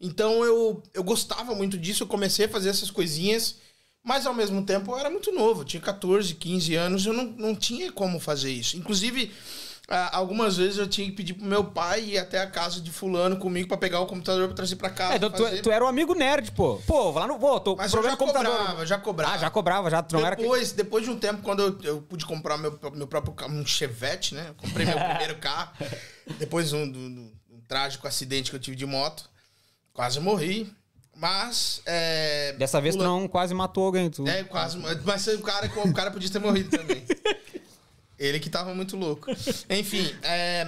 Então 0.00 0.44
eu, 0.44 0.82
eu 0.94 1.02
gostava 1.04 1.54
muito 1.54 1.78
disso, 1.78 2.02
eu 2.02 2.06
comecei 2.08 2.46
a 2.46 2.48
fazer 2.48 2.68
essas 2.68 2.90
coisinhas, 2.90 3.56
mas 4.02 4.26
ao 4.26 4.34
mesmo 4.34 4.64
tempo 4.64 4.92
eu 4.92 4.98
era 4.98 5.10
muito 5.10 5.32
novo, 5.32 5.60
eu 5.62 5.64
tinha 5.64 5.80
14, 5.80 6.34
15 6.34 6.74
anos, 6.74 7.04
eu 7.06 7.12
não, 7.12 7.24
não 7.24 7.54
tinha 7.54 7.90
como 7.92 8.18
fazer 8.20 8.50
isso. 8.52 8.76
Inclusive, 8.76 9.32
ah, 9.32 9.67
algumas 10.12 10.56
vezes 10.58 10.76
eu 10.78 10.86
tinha 10.86 11.06
que 11.06 11.12
pedir 11.16 11.32
pro 11.34 11.46
meu 11.46 11.64
pai 11.64 12.04
ir 12.04 12.18
até 12.18 12.40
a 12.42 12.46
casa 12.46 12.80
de 12.80 12.90
fulano 12.90 13.38
comigo 13.38 13.68
pra 13.68 13.76
pegar 13.78 14.00
o 14.00 14.06
computador 14.06 14.46
pra 14.46 14.54
trazer 14.56 14.76
pra 14.76 14.90
casa. 14.90 15.14
É, 15.14 15.16
então 15.16 15.30
tu, 15.30 15.42
fazer. 15.44 15.62
tu 15.62 15.70
era 15.70 15.82
um 15.84 15.88
amigo 15.88 16.14
nerd, 16.14 16.52
pô. 16.52 16.76
Pô, 16.86 17.10
vou 17.12 17.18
lá 17.20 17.26
no. 17.26 17.38
Pô, 17.38 17.58
tô 17.58 17.74
Mas 17.74 17.92
eu 17.92 18.02
já 18.02 18.16
computador. 18.16 18.52
cobrava, 18.56 18.86
já 18.86 18.98
cobrava. 18.98 19.34
Ah, 19.34 19.38
já 19.38 19.50
cobrava, 19.50 19.90
já. 19.90 20.02
Tu 20.02 20.16
que. 20.18 20.36
Depois, 20.42 20.72
depois 20.72 21.04
de 21.04 21.10
um 21.10 21.18
tempo, 21.18 21.40
quando 21.42 21.62
eu, 21.62 21.78
eu 21.82 22.02
pude 22.02 22.26
comprar 22.26 22.58
meu, 22.58 22.78
meu 22.94 23.06
próprio 23.06 23.32
carro, 23.32 23.52
um 23.54 23.64
Chevette, 23.64 24.34
né? 24.34 24.46
Eu 24.48 24.54
comprei 24.54 24.84
meu 24.84 24.98
primeiro 25.08 25.36
carro. 25.36 25.72
Depois 26.38 26.72
um, 26.74 26.86
do- 26.86 26.98
um 26.98 27.60
trágico 27.66 28.06
acidente 28.06 28.50
que 28.50 28.56
eu 28.56 28.60
tive 28.60 28.76
de 28.76 28.84
moto. 28.84 29.28
Quase 29.94 30.20
morri. 30.20 30.70
Mas. 31.16 31.80
É, 31.86 32.52
Dessa 32.58 32.78
vez 32.80 32.94
tu 32.94 32.98
pula- 32.98 33.08
não 33.08 33.26
quase 33.26 33.54
matou 33.54 33.86
alguém. 33.86 34.10
Tu... 34.10 34.28
É, 34.28 34.44
quase. 34.44 34.76
Mas 35.04 35.26
o 35.28 35.38
cara, 35.40 35.66
o 35.84 35.94
cara 35.94 36.10
podia 36.10 36.28
ter 36.30 36.38
morrido 36.38 36.76
também. 36.76 37.04
Ele 38.18 38.40
que 38.40 38.50
tava 38.50 38.74
muito 38.74 38.96
louco. 38.96 39.30
Enfim, 39.70 40.12
é, 40.22 40.66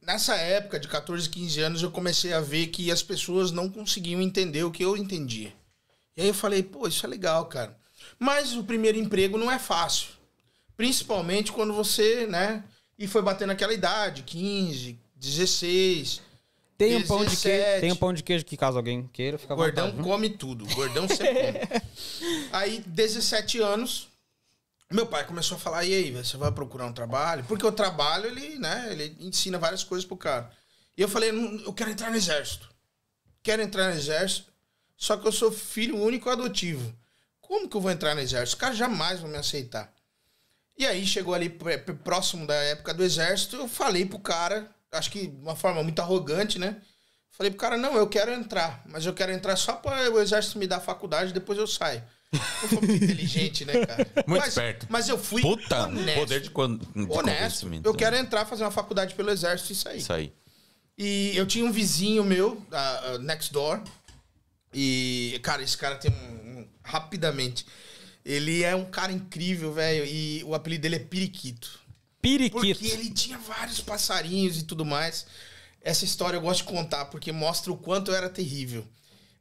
nessa 0.00 0.36
época 0.36 0.78
de 0.78 0.88
14, 0.88 1.28
15 1.28 1.60
anos, 1.60 1.82
eu 1.82 1.90
comecei 1.90 2.32
a 2.32 2.40
ver 2.40 2.68
que 2.68 2.90
as 2.90 3.02
pessoas 3.02 3.50
não 3.50 3.68
conseguiam 3.68 4.20
entender 4.20 4.64
o 4.64 4.70
que 4.70 4.84
eu 4.84 4.96
entendia. 4.96 5.52
E 6.16 6.22
aí 6.22 6.28
eu 6.28 6.34
falei, 6.34 6.62
pô, 6.62 6.86
isso 6.86 7.04
é 7.04 7.08
legal, 7.08 7.46
cara. 7.46 7.76
Mas 8.18 8.54
o 8.54 8.62
primeiro 8.62 8.98
emprego 8.98 9.36
não 9.36 9.50
é 9.50 9.58
fácil. 9.58 10.08
Principalmente 10.76 11.52
quando 11.52 11.72
você, 11.72 12.26
né? 12.26 12.62
E 12.98 13.06
foi 13.06 13.22
batendo 13.22 13.50
aquela 13.50 13.72
idade, 13.72 14.22
15, 14.22 14.98
16. 15.16 16.22
Tem 16.76 16.96
um, 16.96 17.06
pão 17.06 17.24
de 17.24 17.36
queijo, 17.36 17.58
17. 17.58 17.80
tem 17.80 17.92
um 17.92 17.96
pão 17.96 18.12
de 18.12 18.22
queijo 18.22 18.44
que 18.44 18.56
caso 18.56 18.76
alguém 18.76 19.08
queira, 19.12 19.38
fica 19.38 19.54
Gordão 19.54 19.86
vontade, 19.86 20.02
viu? 20.02 20.12
come 20.12 20.30
tudo. 20.30 20.66
Gordão 20.74 21.08
sempre 21.08 21.66
come. 21.68 21.82
Aí, 22.52 22.82
17 22.86 23.60
anos, 23.60 24.08
meu 24.94 25.06
pai 25.06 25.26
começou 25.26 25.56
a 25.56 25.60
falar: 25.60 25.84
e 25.84 25.92
aí, 25.94 26.10
você 26.12 26.36
vai 26.36 26.52
procurar 26.52 26.86
um 26.86 26.92
trabalho? 26.92 27.44
Porque 27.44 27.66
o 27.66 27.72
trabalho, 27.72 28.26
ele, 28.26 28.58
né, 28.58 28.88
ele 28.90 29.16
ensina 29.20 29.58
várias 29.58 29.82
coisas 29.84 30.06
pro 30.06 30.16
cara. 30.16 30.50
E 30.96 31.02
eu 31.02 31.08
falei: 31.08 31.32
"Não, 31.32 31.60
eu 31.64 31.72
quero 31.72 31.90
entrar 31.90 32.10
no 32.10 32.16
exército. 32.16 32.68
Quero 33.42 33.60
entrar 33.62 33.90
no 33.90 33.96
exército, 33.98 34.50
só 34.96 35.16
que 35.16 35.26
eu 35.26 35.32
sou 35.32 35.52
filho 35.52 35.96
único 36.00 36.30
adotivo. 36.30 36.94
Como 37.40 37.68
que 37.68 37.76
eu 37.76 37.80
vou 37.80 37.90
entrar 37.90 38.14
no 38.14 38.20
exército? 38.20 38.56
Os 38.56 38.60
caras 38.60 38.76
jamais 38.76 39.20
vão 39.20 39.28
me 39.28 39.36
aceitar. 39.36 39.92
E 40.76 40.86
aí 40.86 41.06
chegou 41.06 41.34
ali 41.34 41.48
pr- 41.50 41.78
pr- 41.84 41.92
próximo 42.02 42.46
da 42.46 42.54
época 42.54 42.94
do 42.94 43.04
exército, 43.04 43.56
eu 43.56 43.68
falei 43.68 44.06
pro 44.06 44.18
cara, 44.18 44.68
acho 44.90 45.10
que 45.10 45.26
de 45.26 45.42
uma 45.42 45.54
forma 45.54 45.82
muito 45.82 46.00
arrogante, 46.00 46.58
né? 46.58 46.80
Falei 47.30 47.50
pro 47.50 47.60
cara, 47.60 47.76
não, 47.76 47.96
eu 47.96 48.08
quero 48.08 48.32
entrar, 48.32 48.82
mas 48.86 49.04
eu 49.04 49.12
quero 49.12 49.30
entrar 49.32 49.56
só 49.56 49.74
para 49.74 50.10
o 50.10 50.20
exército 50.20 50.58
me 50.58 50.66
dar 50.66 50.80
faculdade, 50.80 51.32
depois 51.32 51.58
eu 51.58 51.66
saio. 51.66 52.02
Eu 52.62 52.68
fui 52.68 52.78
muito 52.88 53.04
inteligente, 53.04 53.64
né, 53.64 53.86
cara? 53.86 54.06
Muito 54.26 54.40
mas, 54.40 54.48
esperto. 54.48 54.86
Mas 54.88 55.08
eu 55.08 55.18
fui 55.18 55.42
Puta, 55.42 55.84
honesto. 55.86 56.18
poder 56.20 56.40
de, 56.40 56.50
con- 56.50 56.76
de 56.76 57.06
honesto. 57.08 57.70
Eu 57.84 57.94
quero 57.94 58.16
entrar, 58.16 58.44
fazer 58.46 58.64
uma 58.64 58.70
faculdade 58.70 59.14
pelo 59.14 59.30
exército 59.30 59.72
e 59.72 59.76
sair. 59.76 59.98
Isso 59.98 60.12
aí. 60.12 60.32
E 60.96 61.32
eu 61.36 61.46
tinha 61.46 61.64
um 61.64 61.72
vizinho 61.72 62.22
meu, 62.24 62.62
ah, 62.72 63.18
next 63.20 63.52
door. 63.52 63.80
E, 64.72 65.38
cara, 65.42 65.62
esse 65.62 65.76
cara 65.76 65.96
tem 65.96 66.10
um, 66.10 66.60
um- 66.60 66.68
Rapidamente. 66.82 67.64
Ele 68.24 68.62
é 68.62 68.74
um 68.74 68.84
cara 68.84 69.12
incrível, 69.12 69.72
velho. 69.72 70.04
E 70.04 70.42
o 70.44 70.54
apelido 70.54 70.82
dele 70.82 70.96
é 70.96 70.98
Periquito. 70.98 71.80
Periquito. 72.20 72.58
Porque 72.78 72.86
ele 72.86 73.10
tinha 73.10 73.38
vários 73.38 73.80
passarinhos 73.80 74.58
e 74.58 74.64
tudo 74.64 74.84
mais. 74.84 75.26
Essa 75.82 76.04
história 76.04 76.36
eu 76.38 76.40
gosto 76.40 76.60
de 76.60 76.72
contar, 76.72 77.04
porque 77.06 77.30
mostra 77.32 77.70
o 77.70 77.76
quanto 77.76 78.10
eu 78.10 78.14
era 78.14 78.28
terrível. 78.30 78.86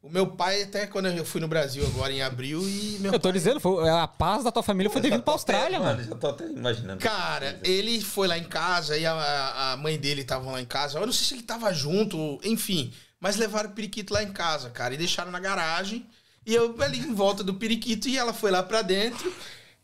O 0.04 0.10
meu 0.10 0.28
pai, 0.28 0.64
até 0.64 0.86
quando 0.86 1.08
eu 1.08 1.24
fui 1.24 1.40
no 1.40 1.48
Brasil 1.48 1.86
agora 1.88 2.12
em 2.12 2.22
abril, 2.22 2.62
e 2.68 2.98
meu 3.00 3.14
Eu 3.14 3.20
tô 3.20 3.30
pai- 3.30 3.32
dizendo, 3.32 3.58
foi, 3.62 3.88
a 3.90 4.06
paz 4.06 4.44
da 4.44 4.52
tua 4.52 4.62
família 4.62 4.90
foi 4.90 5.02
devido 5.02 5.24
pra 5.24 5.32
Austrália, 5.34 5.80
mano. 5.80 6.04
Já 6.04 6.14
tô 6.16 6.28
até 6.28 6.46
imaginando. 6.46 7.00
Cara, 7.02 7.58
ele 7.64 8.02
foi 8.02 8.28
lá 8.28 8.38
em 8.38 8.44
casa 8.44 8.98
e 8.98 9.06
a, 9.06 9.72
a 9.72 9.78
mãe 9.78 9.98
dele 9.98 10.26
tava 10.26 10.52
lá 10.52 10.62
em 10.62 10.66
casa. 10.66 11.00
Eu 11.00 11.06
não 11.06 11.14
sei 11.14 11.26
se 11.26 11.34
ele 11.36 11.44
tava 11.44 11.72
junto, 11.74 12.38
enfim. 12.44 12.92
Mas 13.18 13.38
levaram 13.38 13.70
o 13.70 13.74
periquito 13.74 14.14
lá 14.14 14.22
em 14.22 14.34
casa, 14.34 14.70
cara, 14.70 14.94
e 14.94 14.98
deixaram 14.98 15.32
na 15.32 15.40
garagem. 15.40 16.06
E 16.46 16.54
eu 16.54 16.76
ali 16.82 17.00
em 17.00 17.14
volta 17.16 17.42
do 17.42 17.54
periquito 17.54 18.10
e 18.10 18.18
ela 18.18 18.34
foi 18.34 18.52
lá 18.52 18.62
pra 18.62 18.82
dentro. 18.82 19.34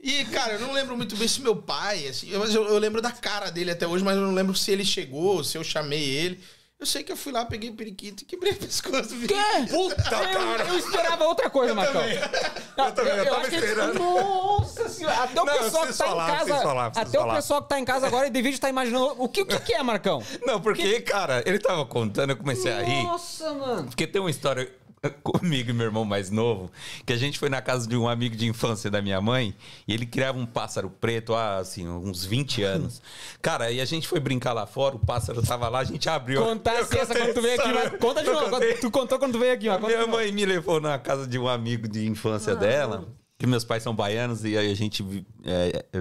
E, 0.02 0.26
cara, 0.26 0.56
eu 0.56 0.60
não 0.60 0.74
lembro 0.74 0.98
muito 0.98 1.16
bem 1.16 1.30
se 1.30 1.40
meu 1.40 1.56
pai, 1.56 2.06
assim, 2.10 2.30
eu- 2.30 2.42
mas 2.42 2.54
eu, 2.54 2.66
eu 2.68 2.78
lembro 2.78 3.02
da 3.02 3.12
cara 3.12 3.50
dele 3.50 3.72
até 3.72 3.88
hoje, 3.88 4.04
mas 4.04 4.18
eu 4.18 4.24
não 4.24 4.34
lembro 4.34 4.54
se 4.54 4.70
ele 4.70 4.84
chegou, 4.84 5.46
se 5.46 5.58
eu 5.58 5.64
chamei 5.64 6.04
ele. 6.04 6.42
Eu 6.80 6.86
sei 6.86 7.04
que 7.04 7.12
eu 7.12 7.18
fui 7.18 7.34
lá, 7.34 7.44
peguei 7.44 7.70
o 7.70 7.74
periquito 7.74 8.24
e 8.24 8.26
quebrei 8.26 8.54
o 8.54 8.56
pescoço. 8.56 9.10
Quê? 9.28 9.36
Puta, 9.70 10.02
Eu, 10.02 10.10
cara! 10.40 10.64
eu 10.70 10.80
esperava 10.80 11.26
outra 11.26 11.50
coisa, 11.50 11.76
Marcão. 11.76 12.02
Eu 12.02 12.92
também, 12.94 13.14
eu 13.18 13.26
tava 13.26 13.42
acho 13.42 13.50
que- 13.50 13.56
esperando. 13.58 14.00
Nossa 14.00 14.88
senhora. 14.88 15.24
Até 15.24 15.42
o 15.42 15.46
Não, 15.46 15.58
pessoal 15.58 15.88
que 15.88 15.94
tá 15.98 16.06
falar, 16.06 16.30
em 16.30 16.38
casa. 16.38 16.62
falar, 16.62 16.86
até 16.88 17.02
o 17.18 17.22
falar. 17.22 17.36
pessoal 17.36 17.62
que 17.64 17.68
tá 17.70 17.80
em 17.82 17.84
casa 17.86 18.08
agora 18.08 18.30
devia 18.30 18.52
estar 18.52 18.70
imaginando. 18.70 19.14
O 19.18 19.28
que, 19.28 19.42
o 19.42 19.46
que, 19.46 19.60
que 19.60 19.74
é, 19.74 19.84
Marcão? 19.84 20.24
Não, 20.46 20.62
porque, 20.62 21.02
cara, 21.02 21.44
ele 21.46 21.60
tava 21.60 21.86
contando, 21.86 22.30
eu 22.30 22.38
comecei 22.38 22.72
a 22.72 22.82
rir. 22.82 23.04
Nossa, 23.04 23.54
mano. 23.54 23.84
Porque 23.88 24.08
tem 24.08 24.22
uma 24.22 24.32
história 24.32 24.72
comigo 25.24 25.70
e 25.70 25.74
meu 25.74 25.86
irmão 25.86 26.06
mais 26.06 26.30
novo, 26.30 26.72
que 27.06 27.14
a 27.14 27.18
gente 27.18 27.40
foi 27.40 27.50
na 27.50 27.62
casa 27.62 27.88
de 27.88 27.96
um 27.96 28.08
amigo 28.08 28.36
de 28.36 28.48
infância 28.48 28.90
da 28.90 29.02
minha 29.02 29.22
mãe, 29.22 29.56
e 29.88 29.94
ele 29.94 30.06
criava 30.06 30.38
um 30.38 30.46
pássaro 30.46 30.90
preto 30.90 31.34
há, 31.34 31.58
assim, 31.58 31.88
uns 31.88 32.26
20 32.26 32.64
anos. 32.64 33.02
Cara, 33.42 33.72
e 33.72 33.80
a 33.82 33.86
gente 33.86 34.08
foi 34.08 34.20
brincar 34.20 34.54
lá 34.54 34.66
fora, 34.66 34.96
o 34.96 35.00
pássaro 35.00 35.42
tava 35.42 35.70
lá, 35.70 35.80
a 35.80 35.84
gente 35.84 36.10
abriu... 36.10 36.44
Contasse 36.44 36.96
Eu 36.96 37.02
essa 37.02 37.14
contei 37.14 37.22
quando 37.22 37.34
tu 37.36 37.42
veio 37.42 37.60
aqui, 37.60 37.74
mas 37.74 38.00
conta 38.00 38.24
de 38.24 38.30
novo. 38.30 38.58
Tu 38.82 38.92
contou 38.92 39.20
quando 39.20 39.34
tu 39.34 39.40
veio 39.40 39.54
aqui, 39.54 39.68
mas 39.68 39.80
conta 39.80 39.94
Minha 39.94 40.08
mãe 40.08 40.32
me 40.32 40.46
levou 40.46 40.80
na 40.82 40.98
casa 41.00 41.28
de 41.28 41.38
um 41.38 41.48
amigo 41.48 41.88
de 41.88 42.08
infância 42.08 42.56
dela, 42.56 43.08
que 43.38 43.48
meus 43.48 43.64
pais 43.64 43.84
são 43.84 43.96
baianos, 43.96 44.44
e 44.44 44.58
aí 44.58 44.72
a 44.72 44.76
gente... 44.76 45.04
é, 45.46 45.86
é, 45.94 46.00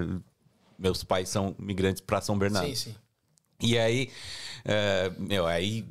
meus 0.77 1.03
pais 1.03 1.27
são 1.27 1.55
migrantes 1.59 2.01
pra 2.01 2.21
São 2.21 2.37
Bernardo. 2.37 2.69
Sim, 2.69 2.75
sim. 2.75 2.95
E 3.61 3.77
aí, 3.77 4.09
é, 4.63 5.11
meu, 5.17 5.45
aí 5.45 5.85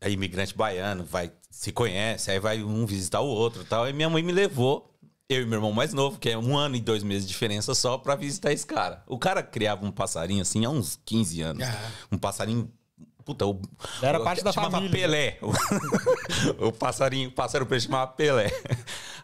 é 0.00 0.10
imigrante 0.10 0.56
baiano, 0.56 1.04
vai, 1.04 1.32
se 1.58 1.72
conhece, 1.72 2.30
aí 2.30 2.38
vai 2.38 2.62
um 2.62 2.86
visitar 2.86 3.20
o 3.20 3.26
outro 3.26 3.62
e 3.62 3.64
tal. 3.64 3.88
E 3.88 3.92
minha 3.92 4.08
mãe 4.08 4.22
me 4.22 4.30
levou, 4.30 4.94
eu 5.28 5.42
e 5.42 5.44
meu 5.44 5.56
irmão 5.56 5.72
mais 5.72 5.92
novo, 5.92 6.16
que 6.16 6.30
é 6.30 6.38
um 6.38 6.56
ano 6.56 6.76
e 6.76 6.80
dois 6.80 7.02
meses 7.02 7.24
de 7.24 7.30
diferença 7.32 7.74
só, 7.74 7.98
pra 7.98 8.14
visitar 8.14 8.52
esse 8.52 8.64
cara. 8.64 9.02
O 9.08 9.18
cara 9.18 9.42
criava 9.42 9.84
um 9.84 9.90
passarinho 9.90 10.40
assim 10.40 10.64
há 10.64 10.70
uns 10.70 11.00
15 11.04 11.42
anos. 11.42 11.64
Ah. 11.66 11.90
Um 12.12 12.16
passarinho. 12.16 12.70
Puta, 13.24 13.44
o, 13.44 13.60
Era 14.00 14.20
o- 14.20 14.24
parte 14.24 14.44
da 14.44 14.52
chamava 14.52 14.76
família. 14.76 15.00
Pelé. 15.00 15.38
O, 15.42 15.50
o 16.68 16.72
passarinho, 16.72 17.28
o 17.28 17.32
pássaro 17.32 17.66
peixe 17.66 17.86
chamava 17.86 18.12
Pelé. 18.12 18.52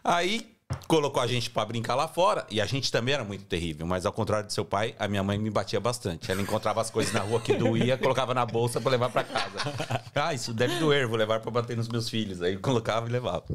Aí 0.03 0.54
colocou 0.87 1.21
a 1.21 1.27
gente 1.27 1.49
pra 1.49 1.65
brincar 1.65 1.95
lá 1.95 2.07
fora 2.07 2.45
e 2.49 2.61
a 2.61 2.65
gente 2.65 2.91
também 2.91 3.13
era 3.13 3.23
muito 3.23 3.45
terrível, 3.45 3.85
mas 3.85 4.05
ao 4.05 4.13
contrário 4.13 4.47
do 4.47 4.53
seu 4.53 4.65
pai, 4.65 4.95
a 4.97 5.07
minha 5.07 5.23
mãe 5.23 5.37
me 5.37 5.49
batia 5.49 5.79
bastante. 5.79 6.31
Ela 6.31 6.41
encontrava 6.41 6.81
as 6.81 6.89
coisas 6.89 7.13
na 7.13 7.21
rua 7.21 7.39
que 7.39 7.53
doía, 7.53 7.97
colocava 7.99 8.33
na 8.33 8.45
bolsa 8.45 8.79
pra 8.79 8.91
levar 8.91 9.09
pra 9.09 9.23
casa. 9.23 9.57
Ah, 10.13 10.33
isso 10.33 10.53
deve 10.53 10.77
doer, 10.79 11.07
vou 11.07 11.17
levar 11.17 11.39
pra 11.39 11.51
bater 11.51 11.75
nos 11.75 11.87
meus 11.87 12.09
filhos. 12.09 12.41
Aí 12.41 12.57
colocava 12.57 13.07
e 13.07 13.11
levava. 13.11 13.45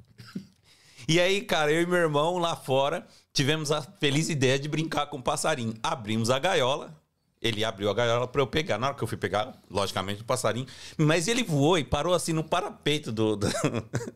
E 1.08 1.18
aí, 1.18 1.40
cara, 1.40 1.72
eu 1.72 1.82
e 1.82 1.86
meu 1.86 1.98
irmão 1.98 2.38
lá 2.38 2.54
fora 2.54 3.06
tivemos 3.32 3.72
a 3.72 3.82
feliz 3.82 4.28
ideia 4.28 4.58
de 4.58 4.68
brincar 4.68 5.06
com 5.06 5.18
o 5.18 5.22
passarinho. 5.22 5.74
Abrimos 5.82 6.30
a 6.30 6.38
gaiola. 6.38 6.99
Ele 7.42 7.64
abriu 7.64 7.88
a 7.88 7.94
gaiola 7.94 8.28
pra 8.28 8.42
eu 8.42 8.46
pegar. 8.46 8.76
Na 8.76 8.88
hora 8.88 8.96
que 8.96 9.02
eu 9.02 9.08
fui 9.08 9.16
pegar, 9.16 9.54
logicamente, 9.70 10.20
o 10.20 10.24
passarinho. 10.24 10.66
Mas 10.98 11.26
ele 11.26 11.42
voou 11.42 11.78
e 11.78 11.84
parou 11.84 12.12
assim 12.12 12.34
no 12.34 12.44
parapeito 12.44 13.10
do, 13.10 13.34
do- 13.34 13.48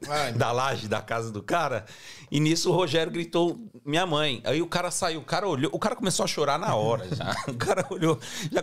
Ai, 0.08 0.32
da 0.36 0.52
laje 0.52 0.88
da 0.88 1.00
casa 1.00 1.30
do 1.32 1.42
cara. 1.42 1.86
E 2.30 2.38
nisso 2.38 2.70
o 2.70 2.74
Rogério 2.74 3.10
gritou: 3.10 3.58
Minha 3.82 4.04
mãe. 4.04 4.42
Aí 4.44 4.60
o 4.60 4.66
cara 4.66 4.90
saiu, 4.90 5.20
o 5.20 5.24
cara 5.24 5.48
olhou, 5.48 5.70
o 5.72 5.78
cara 5.78 5.96
começou 5.96 6.24
a 6.24 6.26
chorar 6.26 6.58
na 6.58 6.74
hora 6.74 7.08
já. 7.14 7.34
O 7.48 7.54
cara 7.54 7.86
olhou. 7.90 8.20
Já... 8.52 8.62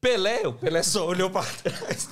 Pelé, 0.00 0.46
o 0.46 0.52
Pelé 0.52 0.82
só 0.84 1.06
olhou 1.06 1.28
pra 1.28 1.42
trás. 1.42 2.08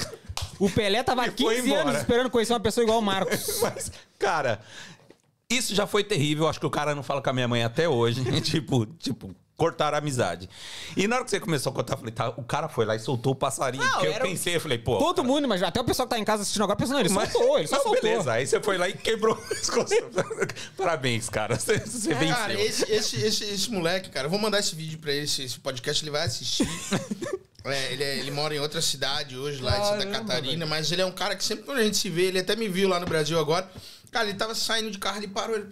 O 0.59 0.69
Pelé 0.69 1.03
tava 1.05 1.23
há 1.23 1.29
E 1.29 1.31
foi 1.31 1.57
15 1.57 1.73
anos 1.75 1.97
esperando 1.97 2.29
conhecer 2.29 2.53
uma 2.55 2.61
pessoa 2.61 2.83
igual 2.83 2.99
o 2.99 3.03
Marcos. 3.03 3.61
Mas, 3.63 3.93
cara, 4.19 4.61
isso 5.49 5.75
já 5.77 5.87
foi 5.87 6.03
terrível. 6.03 6.49
Acho 6.49 6.59
que 6.59 6.67
o 6.67 6.71
cara 6.71 6.93
não 6.95 7.05
fala 7.05 7.23
com 7.23 7.31
a 7.31 7.33
minha 7.33 7.47
mãe 7.49 7.63
até 7.63 7.89
hoje. 7.89 8.25
tipo, 8.43 8.85
tipo, 8.85 9.35
cortaram 9.59 9.97
a 9.97 9.99
amizade. 9.99 10.49
E 10.97 11.09
na 11.09 11.17
hora 11.17 11.25
que 11.25 11.31
você 11.33 11.41
começou 11.41 11.73
a 11.73 11.75
contar, 11.75 11.95
eu 11.95 11.99
falei, 11.99 12.13
tá, 12.15 12.29
o 12.31 12.45
cara 12.45 12.69
foi 12.69 12.87
lá 12.87 12.95
e 12.95 13.01
soltou 13.01 13.33
o 13.33 13.35
passarinho. 13.35 13.85
Não, 13.85 13.99
que 14.01 14.07
eu 14.07 14.15
pensei, 14.21 14.55
eu 14.55 14.61
falei, 14.61 14.79
pô. 14.79 14.97
Todo 14.99 15.17
cara, 15.17 15.27
mundo, 15.29 15.49
mas 15.49 15.61
até 15.65 15.81
o 15.81 15.85
pessoal 15.85 16.07
que 16.07 16.15
tá 16.15 16.19
em 16.21 16.25
casa 16.25 16.43
assistindo 16.43 16.63
agora 16.63 16.77
pensando, 16.79 16.95
não, 16.95 17.01
ele 17.01 17.09
mas- 17.11 17.33
soltou, 17.33 17.59
ele 17.59 17.67
só 17.67 17.77
Não, 17.77 17.83
soltou. 17.83 18.03
Beleza, 18.03 18.33
aí 18.33 18.47
você 18.47 18.63
foi 18.63 18.79
lá 18.79 18.89
e 18.89 18.93
quebrou 18.95 19.35
o 19.35 19.37
pescoço. 19.37 19.93
Parabéns, 20.79 21.29
cara. 21.29 21.57
Você, 21.59 21.77
você 21.79 22.15
venceu. 22.15 22.37
Cara, 22.37 22.55
esse, 22.55 22.91
esse, 22.91 23.17
esse, 23.21 23.45
esse 23.45 23.71
moleque, 23.71 24.11
cara, 24.11 24.27
eu 24.27 24.31
vou 24.31 24.39
mandar 24.39 24.61
esse 24.61 24.77
vídeo 24.77 24.97
pra 25.01 25.13
ele, 25.13 25.25
esse, 25.25 25.43
esse 25.43 25.59
podcast, 25.59 26.03
ele 26.05 26.11
vai 26.13 26.25
assistir. 26.25 26.67
É, 27.65 27.93
ele, 27.93 28.03
é- 28.03 28.19
ele 28.21 28.31
mora 28.31 28.55
em 28.55 28.61
outra 28.61 28.81
cidade 28.81 29.37
hoje, 29.37 29.61
lá 29.61 29.73
em 29.79 29.85
Santa 29.85 30.07
Caramba, 30.07 30.19
Catarina, 30.33 30.65
mas 30.65 30.91
ele 30.91 31.03
é 31.03 31.05
um 31.05 31.13
cara 31.13 31.37
que 31.37 31.45
sempre 31.45 31.65
quando 31.65 31.79
a 31.79 31.83
gente 31.83 31.99
se 31.99 32.09
vê, 32.09 32.23
ele 32.27 32.39
até 32.39 32.57
me 32.57 32.67
viu 32.67 32.89
lá 32.89 32.99
no 32.99 33.05
Brasil 33.05 33.39
agora. 33.39 33.69
Cara, 34.11 34.27
ele 34.27 34.39
tava 34.39 34.55
saindo 34.55 34.91
de 34.91 34.99
carro, 34.99 35.19
ele 35.19 35.29
parou, 35.29 35.55
ele. 35.57 35.67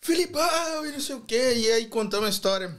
Filipão, 0.00 0.86
e 0.86 0.92
não 0.92 1.00
sei 1.00 1.16
o 1.16 1.20
quê. 1.20 1.54
E 1.56 1.72
aí 1.72 1.86
contamos 1.86 2.26
a 2.26 2.30
história. 2.30 2.74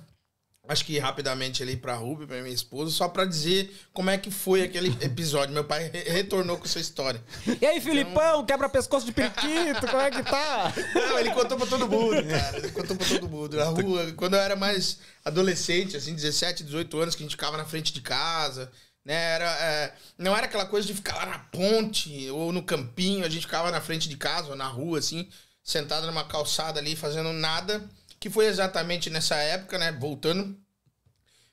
Acho 0.65 0.85
que 0.85 0.97
rapidamente 0.97 1.61
ali 1.61 1.75
pra 1.75 1.95
Ruby, 1.95 2.25
pra 2.25 2.41
minha 2.41 2.53
esposa, 2.53 2.89
só 2.89 3.09
pra 3.09 3.25
dizer 3.25 3.69
como 3.91 4.09
é 4.09 4.17
que 4.17 4.31
foi 4.31 4.61
aquele 4.61 4.89
episódio. 5.03 5.53
Meu 5.53 5.65
pai 5.65 5.89
re- 5.91 6.09
retornou 6.09 6.57
com 6.57 6.63
essa 6.63 6.79
história. 6.79 7.21
E 7.61 7.65
aí, 7.65 7.81
Filipão, 7.81 8.45
quebra 8.45 8.69
pescoço 8.69 9.05
de 9.05 9.11
periquito, 9.11 9.85
como 9.87 10.01
é 10.01 10.09
que 10.09 10.23
tá? 10.23 10.73
Não, 10.95 11.19
ele 11.19 11.31
contou 11.31 11.57
pra 11.57 11.67
todo 11.67 11.85
mundo, 11.89 12.15
cara. 12.25 12.57
Ele 12.57 12.71
contou 12.71 12.95
pra 12.95 13.05
todo 13.07 13.27
mundo. 13.27 13.57
Na 13.57 13.65
rua, 13.65 14.13
quando 14.15 14.35
eu 14.35 14.39
era 14.39 14.55
mais 14.55 14.99
adolescente, 15.25 15.97
assim, 15.97 16.15
17, 16.15 16.63
18 16.63 16.97
anos, 16.97 17.15
que 17.15 17.23
a 17.23 17.25
gente 17.25 17.35
ficava 17.35 17.57
na 17.57 17.65
frente 17.65 17.91
de 17.91 17.99
casa, 17.99 18.71
né? 19.03 19.13
Era, 19.35 19.45
é, 19.59 19.93
não 20.17 20.33
era 20.35 20.45
aquela 20.45 20.65
coisa 20.65 20.87
de 20.87 20.93
ficar 20.93 21.15
lá 21.17 21.25
na 21.25 21.39
ponte 21.39 22.29
ou 22.29 22.53
no 22.53 22.63
campinho, 22.63 23.25
a 23.25 23.29
gente 23.29 23.45
ficava 23.45 23.69
na 23.69 23.81
frente 23.81 24.07
de 24.07 24.15
casa 24.15 24.47
ou 24.51 24.55
na 24.55 24.67
rua, 24.67 24.99
assim, 24.99 25.27
sentado 25.61 26.07
numa 26.07 26.23
calçada 26.23 26.79
ali, 26.79 26.95
fazendo 26.95 27.33
nada. 27.33 27.83
Que 28.23 28.29
foi 28.29 28.45
exatamente 28.45 29.09
nessa 29.09 29.35
época, 29.35 29.77
né? 29.77 29.91
Voltando. 29.91 30.57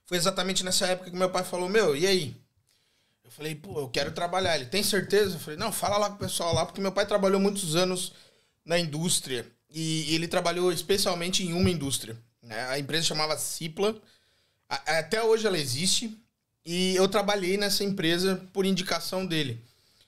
Foi 0.06 0.16
exatamente 0.16 0.62
nessa 0.62 0.86
época 0.86 1.10
que 1.10 1.16
meu 1.16 1.28
pai 1.28 1.42
falou: 1.42 1.68
Meu, 1.68 1.96
e 1.96 2.06
aí? 2.06 2.40
Eu 3.24 3.30
falei, 3.32 3.56
pô, 3.56 3.80
eu 3.80 3.88
quero 3.88 4.12
trabalhar. 4.12 4.54
Ele, 4.54 4.66
tem 4.66 4.80
certeza? 4.80 5.34
Eu 5.34 5.40
falei, 5.40 5.58
não, 5.58 5.72
fala 5.72 5.98
lá 5.98 6.08
com 6.08 6.14
o 6.14 6.18
pessoal 6.20 6.54
lá, 6.54 6.64
porque 6.64 6.80
meu 6.80 6.92
pai 6.92 7.06
trabalhou 7.06 7.40
muitos 7.40 7.74
anos 7.74 8.12
na 8.64 8.78
indústria. 8.78 9.44
E 9.68 10.14
ele 10.14 10.28
trabalhou 10.28 10.70
especialmente 10.70 11.42
em 11.42 11.52
uma 11.54 11.68
indústria. 11.68 12.16
né? 12.40 12.68
A 12.68 12.78
empresa 12.78 13.04
chamava 13.04 13.36
Cipla. 13.36 14.00
Até 14.68 15.20
hoje 15.20 15.48
ela 15.48 15.58
existe. 15.58 16.16
E 16.64 16.94
eu 16.94 17.08
trabalhei 17.08 17.56
nessa 17.56 17.82
empresa 17.82 18.46
por 18.52 18.64
indicação 18.64 19.26
dele. 19.26 19.60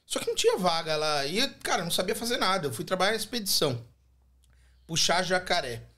Só 0.06 0.20
que 0.20 0.28
não 0.28 0.36
tinha 0.36 0.58
vaga 0.58 0.94
lá. 0.94 1.26
E, 1.26 1.44
cara, 1.54 1.82
não 1.82 1.90
sabia 1.90 2.14
fazer 2.14 2.36
nada. 2.36 2.68
Eu 2.68 2.72
fui 2.72 2.84
trabalhar 2.84 3.10
na 3.10 3.16
expedição. 3.16 3.84
Puxar 4.86 5.24
jacaré. 5.24 5.90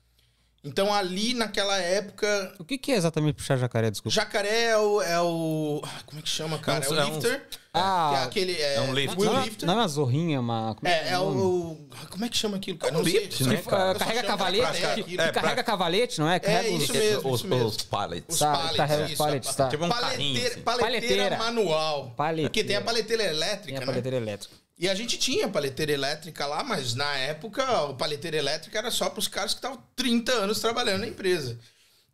Então 0.65 0.93
ali 0.95 1.35
naquela 1.35 1.77
época, 1.79 2.55
O 2.59 2.65
que, 2.65 2.79
que 2.79 2.91
é 2.91 2.97
exatamente 2.97 3.35
puxar 3.35 3.57
jacaré, 3.59 3.91
desculpa? 3.91 4.15
jacaré 4.15 4.65
é 4.71 4.79
o, 4.79 5.03
é 5.03 5.21
o- 5.21 5.83
como 6.07 6.19
é 6.21 6.23
que 6.23 6.29
chama, 6.29 6.59
cara? 6.59 6.83
É, 6.83 6.89
É 6.89 6.91
o 6.91 6.95
é 6.99 7.05
um- 7.05 7.15
lifter. 7.15 7.47
Ah, 7.77 8.11
que 8.12 8.17
é 8.17 8.23
aquele 8.25 8.53
é, 8.62 8.75
é 8.77 8.81
um 8.83 8.95
lift. 8.95 9.19
wheel 9.19 9.33
não, 9.33 9.41
é- 9.41 9.45
lifter. 9.45 9.67
não 9.67 9.75
é 9.75 9.77
uma 9.79 9.89
zorrinha, 9.89 10.41
uma. 10.41 10.77
Como 10.77 10.89
É, 10.89 11.11
é 11.11 11.19
o. 11.19 11.25
nome? 11.25 11.41
o. 11.43 11.89
Como 12.09 12.25
é 12.25 12.29
que 12.29 12.37
chama 12.39 12.57
aquilo, 12.57 12.79
cara? 12.79 12.93
É 12.93 12.97
um 12.97 12.99
Não 13.03 13.05
lift, 13.05 13.43
né, 13.45 13.57
cara? 13.62 13.91
Ah, 13.91 13.95
carrega 13.97 14.23
cavalete? 14.23 14.81
que 14.95 15.03
que 15.03 15.15
É, 15.15 15.17
pra- 15.17 15.33
carrega 15.43 15.65
cavalete, 15.65 16.19
não 16.21 16.31
é? 16.31 16.39
Carrega 16.39 16.71
os- 16.71 16.83
isso 16.85 16.93
mesmo. 16.95 17.31
os, 17.33 17.43
mesmo. 17.43 17.67
os 17.67 17.77
pallets. 17.79 18.35
Os 18.35 18.39
Tá, 18.39 18.53
pallets, 18.57 18.77
carrega 18.77 19.05
os 19.05 19.11
isso, 19.11 19.19
pallets, 19.19 19.55
tá. 19.57 19.69
Tipo 19.69 19.85
um 19.85 19.89
carrinho, 19.89 20.09
paleteira, 20.35 20.49
assim. 20.55 20.61
paleteira, 20.62 21.01
Paleteira. 21.25 21.37
manual. 21.39 22.12
Paleteira. 22.17 22.49
Porque 22.49 22.65
tem 22.65 22.77
a 22.77 22.81
paleteira 22.81 23.25
elétrica, 23.25 23.65
Tem 23.67 23.77
a 23.77 23.81
né? 23.81 23.87
paleteira 23.87 24.17
elétrica. 24.19 24.55
E 24.77 24.89
a 24.89 24.95
gente 24.95 25.16
tinha 25.16 25.49
paleteira 25.49 25.93
elétrica 25.93 26.47
lá, 26.47 26.64
mas 26.64 26.95
na 26.95 27.16
época 27.16 27.62
a 27.62 27.95
paleteira 27.95 28.37
elétrica 28.37 28.79
era 28.79 28.91
só 28.91 29.09
para 29.09 29.20
os 29.20 29.29
caras 29.29 29.53
que 29.53 29.59
estavam 29.59 29.83
30 29.95 30.33
anos 30.33 30.61
trabalhando 30.61 31.03
na 31.03 31.07
empresa. 31.07 31.59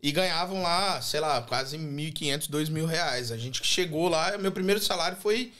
E 0.02 0.12
ganhavam 0.12 0.62
lá, 0.62 1.00
sei 1.00 1.20
lá, 1.20 1.42
quase 1.42 1.78
1.500, 1.78 2.50
2.000 2.50 2.86
reais. 2.86 3.32
A 3.32 3.36
gente 3.36 3.60
que 3.60 3.66
chegou 3.66 4.08
lá, 4.08 4.36
meu 4.38 4.52
primeiro 4.52 4.80
salário 4.80 5.16
foi 5.18 5.52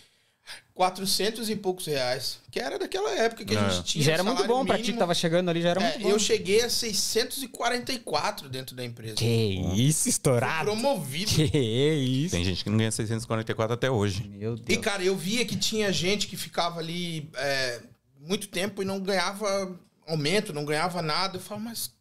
400 0.75 1.51
e 1.51 1.57
poucos 1.57 1.87
reais. 1.87 2.39
Que 2.51 2.59
era 2.59 2.79
daquela 2.79 3.11
época 3.13 3.45
que 3.45 3.57
a 3.57 3.69
gente 3.69 3.85
tinha. 3.85 4.05
já 4.05 4.13
era 4.13 4.25
muito 4.25 4.45
bom 4.47 4.65
pra 4.65 4.79
ti 4.79 4.93
que 4.93 4.99
tava 4.99 5.15
chegando 5.15 5.49
ali, 5.51 5.61
já 5.63 5.71
era 5.71 5.81
É, 5.83 5.85
muito 5.91 6.03
bom. 6.03 6.09
eu 6.11 6.19
cheguei 6.19 6.63
a 6.63 6.71
644 6.71 8.49
dentro 8.49 8.75
da 8.75 8.85
empresa. 8.85 9.17
Que 9.17 9.61
isso, 9.77 10.09
estourado. 10.09 10.65
Promovido. 10.71 11.31
Que 11.33 11.59
isso. 11.59 12.31
Tem 12.35 12.45
gente 12.45 12.63
que 12.65 12.71
não 12.71 12.79
ganha 12.79 12.91
644 12.91 13.75
até 13.75 13.91
hoje. 13.91 14.25
Meu 14.29 14.55
E, 14.55 14.61
Deus. 14.61 14.81
cara, 14.81 15.03
eu 15.03 15.17
via 15.17 15.45
que 15.45 15.57
tinha 15.57 15.93
gente 15.93 16.27
que 16.27 16.37
ficava 16.37 16.81
ali 16.81 17.31
é, 17.35 17.81
muito 18.19 18.49
tempo 18.49 18.83
e 18.83 18.85
não 18.85 19.01
ganhava 19.01 19.79
aumento, 20.07 20.53
não 20.53 20.65
ganhava 20.65 21.03
nada. 21.03 21.37
Eu 21.37 21.41
falava, 21.41 21.65
mas 21.67 21.93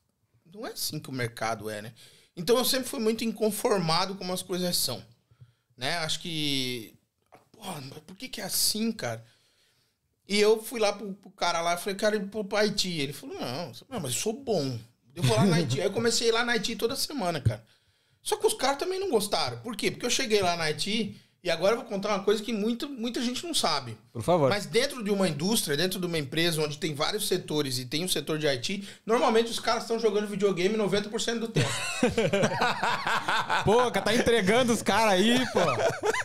não 0.54 0.66
é 0.66 0.72
assim 0.72 1.00
que 1.00 1.10
o 1.10 1.14
mercado 1.14 1.70
é, 1.70 1.82
né? 1.82 1.94
Então 2.36 2.58
eu 2.58 2.66
sempre 2.66 2.88
fui 2.88 3.00
muito 3.00 3.24
inconformado 3.24 4.16
com 4.16 4.32
as 4.32 4.42
coisas 4.42 4.76
são. 4.78 5.04
Né? 5.78 5.98
Acho 6.00 6.20
que. 6.22 6.94
Porra, 7.60 7.82
por 8.08 8.16
que, 8.16 8.30
que 8.30 8.40
é 8.40 8.46
assim, 8.46 8.90
cara? 8.90 9.24
E 10.26 10.40
eu 10.40 10.64
fui 10.64 10.80
lá 10.80 10.94
pro, 10.94 11.14
pro 11.14 11.30
cara 11.32 11.60
lá 11.60 11.76
falei, 11.76 11.96
cara, 11.96 12.20
pro 12.20 12.46
pro 12.46 12.58
Haiti. 12.58 12.90
Ele 12.90 13.12
falou, 13.12 13.38
não, 13.38 13.72
mas 14.00 14.14
eu 14.14 14.20
sou 14.20 14.34
bom. 14.34 14.80
Eu 15.14 15.24
vou 15.24 15.36
lá 15.36 15.46
na 15.46 15.58
Haiti. 15.58 15.82
Aí 15.82 15.88
eu 15.88 15.92
comecei 15.92 16.32
lá 16.32 16.46
na 16.46 16.54
Haiti 16.54 16.76
toda 16.76 16.96
semana, 16.96 17.42
cara. 17.42 17.66
Só 18.22 18.38
que 18.38 18.48
os 18.48 18.54
caras 18.54 18.78
também 18.78 19.00
não 19.00 19.10
gostaram. 19.10 19.60
Por 19.60 19.76
quê? 19.76 19.92
Porque 19.92 20.06
eu 20.06 20.10
cheguei 20.10 20.42
lá 20.42 20.56
na 20.56 20.66
Haiti 20.66 21.20
e 21.44 21.50
agora 21.50 21.74
eu 21.74 21.78
vou 21.78 21.86
contar 21.86 22.10
uma 22.10 22.24
coisa 22.24 22.44
que 22.44 22.52
muita, 22.52 22.86
muita 22.88 23.22
gente 23.22 23.46
não 23.46 23.54
sabe. 23.54 23.98
Por 24.12 24.22
favor. 24.22 24.50
Mas 24.50 24.66
dentro 24.66 25.04
de 25.04 25.10
uma 25.10 25.28
indústria, 25.30 25.78
dentro 25.78 26.00
de 26.00 26.06
uma 26.06 26.18
empresa 26.18 26.62
onde 26.62 26.78
tem 26.78 26.94
vários 26.94 27.28
setores 27.28 27.78
e 27.78 27.86
tem 27.86 28.04
o 28.04 28.10
setor 28.10 28.38
de 28.38 28.46
IT, 28.48 28.88
normalmente 29.06 29.50
os 29.50 29.60
caras 29.60 29.84
estão 29.84 30.00
jogando 30.00 30.28
videogame 30.28 30.76
90% 30.78 31.40
do 31.40 31.48
tempo. 31.48 31.70
Pô, 33.66 33.78
cara, 33.92 34.02
tá 34.06 34.16
entregando 34.16 34.74
os 34.74 34.82
caras 34.82 35.14
aí, 35.14 35.46
pô. 35.54 35.60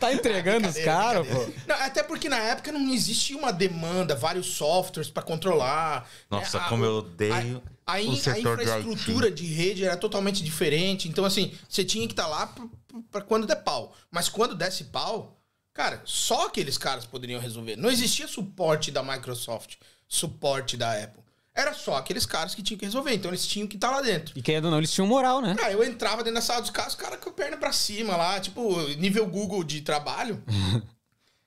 Tá 0.00 0.12
entregando 0.12 0.68
os 0.68 0.76
caras, 0.78 1.26
pô. 1.26 1.46
Não, 1.66 1.76
até 1.76 2.02
porque 2.02 2.28
na 2.28 2.38
época 2.38 2.72
não 2.72 2.92
existia 2.92 3.36
uma 3.36 3.52
demanda, 3.52 4.14
vários 4.14 4.46
softwares 4.48 5.10
para 5.10 5.22
controlar. 5.22 6.08
Nossa, 6.30 6.58
né? 6.58 6.64
A- 6.64 6.68
como 6.68 6.84
eu 6.84 6.92
o- 6.92 6.98
odeio 6.98 7.62
A, 7.86 7.92
a, 7.94 8.02
in- 8.02 8.08
o 8.08 8.12
a 8.12 8.16
setor 8.16 8.56
de 8.56 8.62
infraestrutura 8.64 9.30
de, 9.30 9.44
rede 9.46 9.84
era 9.84 9.96
totalmente 9.96 10.42
diferente. 10.42 11.08
Então, 11.08 11.24
assim, 11.24 11.52
você 11.68 11.84
tinha 11.84 12.06
que 12.06 12.12
estar 12.12 12.26
lá 12.26 12.52
para 13.10 13.22
quando 13.22 13.46
der 13.46 13.62
pau. 13.62 13.94
Mas 14.10 14.28
quando 14.28 14.54
desse 14.54 14.84
pau, 14.84 15.40
cara, 15.72 16.02
só 16.04 16.46
aqueles 16.46 16.78
caras 16.78 17.06
poderiam 17.06 17.40
resolver. 17.40 17.76
Não 17.76 17.90
existia 17.90 18.28
suporte 18.28 18.90
da 18.90 19.02
Microsoft, 19.02 19.76
suporte 20.08 20.76
da 20.76 20.92
Apple. 20.92 21.22
Era 21.54 21.72
só 21.72 21.96
aqueles 21.96 22.26
caras 22.26 22.52
que 22.54 22.62
tinham 22.62 22.78
que 22.78 22.84
resolver. 22.84 23.14
Então, 23.14 23.30
eles 23.30 23.46
tinham 23.46 23.68
que 23.68 23.76
estar 23.76 23.90
lá 23.90 24.00
dentro. 24.00 24.36
E 24.36 24.42
querendo 24.42 24.64
ou 24.64 24.70
não, 24.72 24.78
eles 24.78 24.90
tinham 24.92 25.06
moral, 25.06 25.40
né? 25.40 25.54
Aí 25.62 25.72
eu 25.72 25.84
entrava 25.84 26.24
dentro 26.24 26.34
da 26.34 26.40
sala 26.40 26.60
dos 26.60 26.70
caras, 26.70 26.94
os 26.94 26.98
caras 26.98 27.20
com 27.20 27.30
a 27.30 27.32
perna 27.32 27.56
pra 27.56 27.72
cima 27.72 28.16
lá, 28.16 28.40
tipo, 28.40 28.76
nível 28.98 29.24
Google 29.26 29.62
de 29.62 29.80
trabalho. 29.80 30.42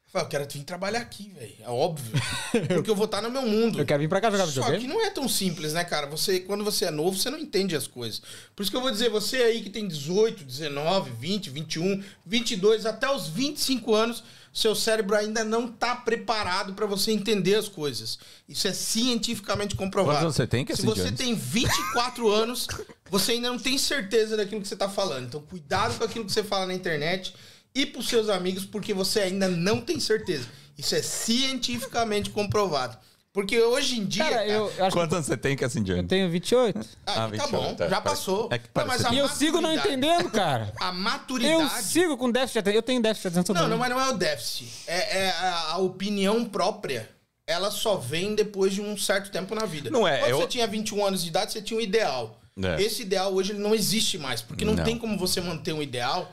Eu 0.08 0.12
falei, 0.12 0.26
eu 0.26 0.30
quero 0.30 0.48
vir 0.50 0.64
trabalhar 0.64 1.00
aqui, 1.00 1.30
velho. 1.38 1.54
É 1.60 1.70
óbvio. 1.70 2.14
Porque 2.74 2.90
eu 2.90 2.96
vou 2.96 3.06
estar 3.06 3.22
no 3.22 3.30
meu 3.30 3.42
mundo. 3.42 3.78
Eu 3.78 3.86
quero 3.86 4.00
vir 4.00 4.08
pra 4.08 4.22
cá 4.22 4.32
jogar 4.32 4.46
Só 4.46 4.52
videogame. 4.52 4.80
que 4.82 4.88
não 4.88 5.06
é 5.06 5.10
tão 5.10 5.28
simples, 5.28 5.74
né, 5.74 5.84
cara? 5.84 6.08
Você, 6.08 6.40
quando 6.40 6.64
você 6.64 6.86
é 6.86 6.92
novo, 6.92 7.18
você 7.18 7.30
não 7.30 7.38
entende 7.38 7.76
as 7.76 7.88
coisas. 7.88 8.22
Por 8.56 8.64
isso 8.64 8.72
que 8.72 8.78
eu 8.78 8.82
vou 8.82 8.90
dizer, 8.90 9.10
você 9.10 9.36
aí 9.38 9.62
que 9.62 9.70
tem 9.70 9.86
18, 9.86 10.46
19, 10.46 11.12
20, 11.12 11.50
21, 11.50 12.02
22, 12.26 12.86
até 12.86 13.14
os 13.14 13.28
25 13.28 13.94
anos, 13.94 14.24
seu 14.54 14.74
cérebro 14.74 15.14
ainda 15.14 15.44
não 15.44 15.68
tá 15.68 15.94
preparado 15.94 16.74
para 16.74 16.86
você 16.86 17.12
entender 17.12 17.56
as 17.56 17.68
coisas. 17.68 18.18
Isso 18.48 18.66
é 18.66 18.72
cientificamente 18.72 19.76
comprovado. 19.76 20.20
Quantos 20.20 20.24
anos 20.24 20.36
você 20.38 20.48
tem, 20.48 20.64
Cassie 20.64 20.84
Se 20.84 20.88
você 20.88 21.04
Jones? 21.04 21.18
tem 21.18 21.36
24 21.36 22.32
anos, 22.32 22.66
você 23.10 23.34
ainda 23.34 23.50
não 23.50 23.60
tem 23.60 23.78
certeza 23.78 24.38
daquilo 24.38 24.62
que 24.62 24.68
você 24.70 24.78
tá 24.78 24.88
falando. 24.88 25.26
Então, 25.28 25.42
cuidado 25.42 25.98
com 25.98 26.06
aquilo 26.06 26.24
que 26.24 26.32
você 26.32 26.46
fala 26.46 26.66
na 26.66 26.74
internet 26.74 27.36
e 27.76 27.86
pros 27.86 28.08
seus 28.08 28.30
amigos, 28.30 28.66
porque 28.66 28.94
você 28.94 29.22
ainda 29.22 29.48
não 29.48 29.80
tem 29.82 30.00
certeza. 30.00 30.48
Isso 30.78 30.96
é 30.96 31.02
cientificamente 31.02 32.30
comprovado. 32.30 32.98
Porque 33.34 33.60
hoje 33.62 34.00
em 34.00 34.06
dia. 34.06 34.24
Cara, 34.24 34.48
eu, 34.48 34.72
eu 34.78 34.86
acho 34.86 34.96
Quantos 34.96 35.14
anos 35.14 35.28
você 35.28 35.38
tem, 35.38 35.56
que 35.56 35.64
eu 35.64 35.70
tenho 36.08 36.30
28. 36.30 36.80
Ah, 37.06 37.12
Ah, 37.12 37.14
tá 37.16 37.28
28, 37.28 37.52
bom, 37.52 37.76
tá. 37.76 37.88
já 37.88 38.02
passou. 38.02 38.50
é 38.52 38.58
que 38.58 38.68
Não, 38.74 38.88
mas 38.88 39.02
E 39.12 39.18
eu 39.18 39.28
sigo 39.30 39.62
não 39.62 39.74
entendendo, 39.76 40.30
cara. 40.32 40.74
A 40.82 40.88
Eu 40.88 40.94
maturidade. 40.94 41.84
sigo 41.84 42.18
com 42.18 42.32
déficit 42.32 42.54
de 42.54 42.60
atenção. 42.60 42.76
Eu 42.76 42.82
tenho 42.82 43.02
déficit 43.02 43.30
de 43.32 43.40
atenção 43.40 43.56
Não, 43.56 43.68
não, 43.68 43.78
mas 43.78 43.90
não 43.92 44.02
é 44.02 44.10
o 44.10 44.14
déficit. 44.14 44.68
É, 44.88 45.20
é 45.26 45.30
a, 45.30 45.72
a 45.74 45.78
opinião 45.78 46.46
própria. 46.46 47.08
Ela 47.46 47.70
só 47.70 47.96
vem 47.96 48.34
depois 48.34 48.74
de 48.74 48.82
um 48.82 48.98
certo 48.98 49.30
tempo 49.30 49.54
na 49.54 49.66
vida. 49.66 49.92
Não 49.92 50.08
é, 50.08 50.18
Quando 50.20 50.32
eu- 50.32 50.38
você 50.42 50.48
tinha 50.48 50.66
21 50.66 51.06
anos 51.06 51.22
de 51.22 51.30
idade, 51.30 51.52
você 51.54 51.62
tinha 51.62 51.78
um 51.78 51.82
ideal. 51.82 52.40
É. 52.62 52.82
Esse 52.82 53.04
ideal 53.04 53.32
hoje 53.36 53.52
ele 53.52 53.60
não 53.60 53.76
existe 53.76 54.18
mais. 54.18 54.42
Porque 54.42 54.66
não, 54.66 54.74
Não. 54.74 54.84
tem 54.84 54.98
como 54.98 55.16
você 55.16 55.40
manter 55.40 55.74
um 55.74 55.82
ideal 55.84 56.32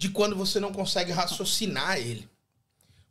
de 0.00 0.08
quando 0.08 0.34
você 0.34 0.58
não 0.58 0.72
consegue 0.72 1.12
raciocinar 1.12 1.98
ele. 1.98 2.26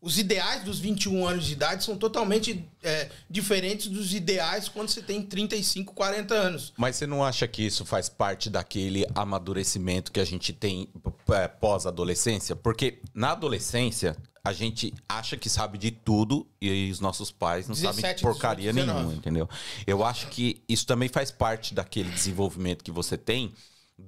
Os 0.01 0.17
ideais 0.17 0.63
dos 0.63 0.79
21 0.79 1.27
anos 1.27 1.45
de 1.45 1.53
idade 1.53 1.83
são 1.83 1.95
totalmente 1.95 2.67
é, 2.81 3.11
diferentes 3.29 3.87
dos 3.87 4.11
ideais 4.11 4.67
quando 4.67 4.89
você 4.89 5.01
tem 5.03 5.21
35, 5.21 5.93
40 5.93 6.33
anos. 6.33 6.73
Mas 6.75 6.95
você 6.95 7.05
não 7.05 7.23
acha 7.23 7.47
que 7.47 7.61
isso 7.61 7.85
faz 7.85 8.09
parte 8.09 8.49
daquele 8.49 9.05
amadurecimento 9.13 10.11
que 10.11 10.19
a 10.19 10.25
gente 10.25 10.51
tem 10.51 10.89
é, 11.31 11.47
pós-adolescência? 11.47 12.55
Porque 12.55 12.99
na 13.13 13.33
adolescência 13.33 14.17
a 14.43 14.51
gente 14.51 14.91
acha 15.07 15.37
que 15.37 15.47
sabe 15.47 15.77
de 15.77 15.91
tudo 15.91 16.47
e 16.59 16.89
os 16.89 16.99
nossos 16.99 17.29
pais 17.29 17.67
não 17.67 17.75
17, 17.75 18.01
sabem 18.01 18.23
porcaria 18.23 18.73
18, 18.73 18.75
nenhuma, 18.75 19.01
19. 19.01 19.17
entendeu? 19.17 19.49
Eu 19.85 20.03
acho 20.03 20.27
que 20.29 20.63
isso 20.67 20.87
também 20.87 21.07
faz 21.07 21.29
parte 21.29 21.75
daquele 21.75 22.09
desenvolvimento 22.09 22.83
que 22.83 22.91
você 22.91 23.15
tem 23.15 23.53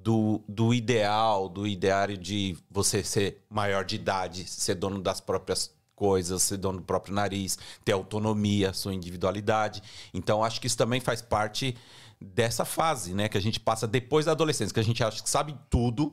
do, 0.02 0.42
do 0.48 0.72
ideal, 0.72 1.48
do 1.48 1.66
ideário 1.66 2.16
de 2.16 2.56
você 2.70 3.04
ser 3.04 3.44
maior 3.50 3.84
de 3.84 3.96
idade, 3.96 4.44
ser 4.48 4.74
dono 4.74 5.00
das 5.00 5.20
próprias 5.20 5.70
coisas, 5.94 6.42
ser 6.42 6.56
dono 6.56 6.78
do 6.78 6.84
próprio 6.84 7.14
nariz, 7.14 7.58
ter 7.84 7.92
autonomia, 7.92 8.72
sua 8.72 8.94
individualidade. 8.94 9.82
Então, 10.12 10.42
acho 10.42 10.60
que 10.60 10.66
isso 10.66 10.76
também 10.76 11.00
faz 11.00 11.20
parte 11.22 11.76
dessa 12.20 12.64
fase, 12.64 13.14
né? 13.14 13.28
Que 13.28 13.38
a 13.38 13.40
gente 13.40 13.60
passa 13.60 13.86
depois 13.86 14.26
da 14.26 14.32
adolescência, 14.32 14.72
que 14.72 14.80
a 14.80 14.84
gente 14.84 15.02
acha 15.04 15.22
que 15.22 15.30
sabe 15.30 15.54
tudo. 15.68 16.12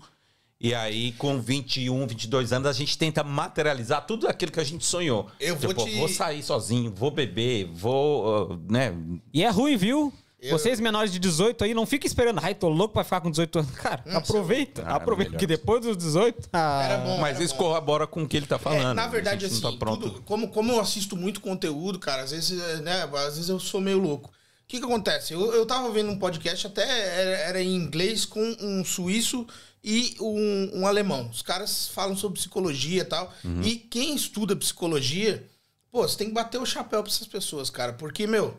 E 0.61 0.75
aí, 0.75 1.13
com 1.13 1.39
21, 1.39 2.05
22 2.05 2.51
anos, 2.51 2.67
a 2.67 2.73
gente 2.73 2.97
tenta 2.97 3.23
materializar 3.23 4.05
tudo 4.05 4.27
aquilo 4.27 4.51
que 4.51 4.59
a 4.59 4.63
gente 4.63 4.85
sonhou. 4.85 5.27
Eu 5.39 5.55
vou 5.55 5.69
tipo, 5.73 5.85
te- 5.85 5.97
vou 5.97 6.09
sair 6.09 6.43
sozinho, 6.43 6.93
vou 6.93 7.11
beber, 7.11 7.65
vou, 7.71 8.51
uh, 8.51 8.61
né? 8.69 8.93
E 9.33 9.43
é 9.43 9.49
ruim, 9.49 9.77
viu? 9.77 10.13
Eu- 10.41 10.57
Vocês 10.57 10.79
menores 10.79 11.11
de 11.11 11.19
18 11.19 11.63
aí, 11.65 11.73
não 11.73 11.85
fica 11.85 12.07
esperando. 12.07 12.39
Ai, 12.41 12.55
tô 12.55 12.69
louco 12.69 12.93
pra 12.93 13.03
ficar 13.03 13.19
com 13.19 13.29
18 13.29 13.59
anos. 13.59 13.71
Cara, 13.71 14.03
aproveita. 14.15 14.83
Ah, 14.85 14.95
aproveita, 14.95 15.31
melhor. 15.31 15.39
que 15.39 15.45
depois 15.47 15.81
dos 15.81 15.97
18... 15.97 16.47
Ah, 16.53 16.81
Era 16.83 16.97
bom. 16.99 17.17
Mas 17.19 17.35
era 17.35 17.43
isso 17.43 17.55
bom. 17.55 17.63
corrobora 17.65 18.07
com 18.07 18.23
o 18.23 18.27
que 18.27 18.37
ele 18.37 18.45
tá 18.47 18.55
É, 18.55 18.59
falando. 18.59 18.95
na 18.95 19.07
verdade, 19.07 19.41
gente 19.47 19.51
assim, 19.53 19.61
tá 19.61 19.77
pronto. 19.77 20.09
tudo- 20.09 20.21
como, 20.21 20.47
como 20.49 20.71
eu 20.71 20.79
assisto 20.79 21.17
muito 21.17 21.41
conteúdo, 21.41 21.99
cara, 21.99 22.23
às 22.23 22.31
vezes, 22.31 22.57
é, 22.61 22.77
né, 22.77 23.03
às 23.03 23.35
vezes 23.35 23.49
eu 23.49 23.59
sou 23.59 23.81
meio 23.81 23.99
louco. 23.99 24.29
O 24.29 24.33
que 24.69 24.79
que 24.79 24.85
acontece? 24.85 25.33
Eu, 25.33 25.51
eu 25.53 25.65
tava 25.65 25.91
vendo 25.91 26.09
um 26.11 26.17
podcast, 26.19 26.67
até 26.67 26.83
era, 26.87 27.31
era 27.49 27.61
em 27.61 27.75
inglês, 27.75 28.23
com 28.23 28.39
um 28.61 28.85
suíço 28.85 29.45
e 29.83 30.15
um, 30.21 30.81
um 30.81 30.87
alemão. 30.87 31.27
Os 31.29 31.41
caras 31.41 31.87
falam 31.89 32.15
sobre 32.15 32.37
psicologia 32.39 33.01
e 33.01 33.05
tal. 33.05 33.33
Uhum. 33.43 33.61
E 33.63 33.75
quem 33.75 34.15
estuda 34.15 34.55
psicologia, 34.55 35.45
pô, 35.91 36.07
você 36.07 36.17
tem 36.17 36.27
que 36.27 36.33
bater 36.33 36.59
o 36.61 36.65
chapéu 36.65 37.01
pra 37.03 37.11
essas 37.11 37.27
pessoas, 37.27 37.69
cara. 37.69 37.93
Porque, 37.93 38.27
meu, 38.27 38.55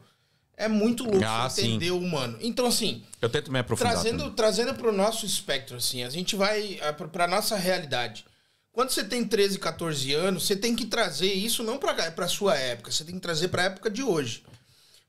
é 0.64 0.68
muito 0.68 1.04
louco 1.04 1.24
Ah, 1.24 1.48
você 1.48 1.62
sim. 1.62 1.68
entender 1.74 1.90
o 1.90 1.98
humano. 1.98 2.38
Então, 2.40 2.66
assim, 2.66 3.02
Eu 3.20 3.28
tento 3.28 3.50
me 3.50 3.58
aprofundar. 3.58 3.92
trazendo 3.94 4.18
também. 4.18 4.34
trazendo 4.34 4.74
para 4.74 4.88
o 4.88 4.92
nosso 4.92 5.26
espectro 5.26 5.76
assim 5.76 6.02
a 6.04 6.10
gente 6.10 6.36
vai 6.36 6.78
para 7.12 7.26
nossa 7.26 7.56
realidade 7.56 8.24
quando 8.72 8.90
você 8.90 9.02
tem 9.04 9.24
13 9.24 9.58
14 9.58 10.12
anos 10.14 10.46
você 10.46 10.54
tem 10.56 10.74
que 10.76 10.86
trazer 10.86 11.32
isso 11.32 11.62
não 11.62 11.76
para 11.78 12.10
para 12.12 12.28
sua 12.28 12.56
época 12.56 12.90
você 12.90 13.04
tem 13.04 13.14
que 13.16 13.20
trazer 13.20 13.48
para 13.48 13.62
a 13.62 13.66
época 13.66 13.90
de 13.90 14.02
hoje 14.02 14.42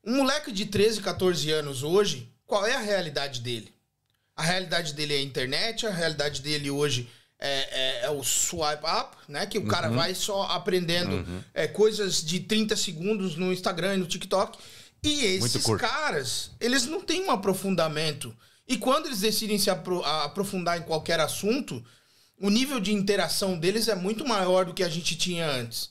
um 0.03 0.17
moleque 0.17 0.51
de 0.51 0.65
13 0.65 0.99
14 1.01 1.51
anos 1.51 1.83
hoje 1.83 2.27
qual 2.45 2.65
é 2.65 2.73
a 2.75 2.79
realidade 2.79 3.39
dele 3.41 3.71
a 4.35 4.43
realidade 4.43 4.93
dele 4.93 5.13
é 5.13 5.17
a 5.17 5.21
internet 5.21 5.85
a 5.85 5.91
realidade 5.91 6.41
dele 6.41 6.69
hoje 6.71 7.07
é, 7.43 8.01
é- 8.03 8.05
é 8.05 8.09
o 8.11 8.23
swipe 8.23 8.83
up, 8.85 9.17
né? 9.27 9.47
Que 9.47 9.57
o 9.57 9.65
cara 9.65 9.89
vai 9.89 10.13
só 10.13 10.43
aprendendo 10.43 11.25
é, 11.55 11.65
coisas 11.67 12.23
de 12.23 12.39
30 12.41 12.75
segundos 12.75 13.35
no 13.35 13.51
Instagram 13.51 13.95
e 13.95 13.97
no 13.97 14.05
TikTok. 14.05 14.59
E 15.03 15.25
esses 15.25 15.63
caras, 15.79 16.51
eles 16.59 16.85
não 16.85 17.01
têm 17.01 17.23
um 17.25 17.31
aprofundamento. 17.31 18.35
E 18.67 18.77
quando 18.77 19.07
eles 19.07 19.19
decidem 19.21 19.57
se 19.57 19.69
apro- 19.69 20.03
aprofundar 20.03 20.77
em 20.77 20.83
qualquer 20.83 21.19
assunto, 21.19 21.83
o 22.39 22.49
nível 22.49 22.79
de 22.79 22.93
interação 22.93 23.57
deles 23.57 23.87
é 23.87 23.95
muito 23.95 24.25
maior 24.27 24.65
do 24.65 24.73
que 24.73 24.83
a 24.83 24.89
gente 24.89 25.15
tinha 25.15 25.49
antes. 25.49 25.89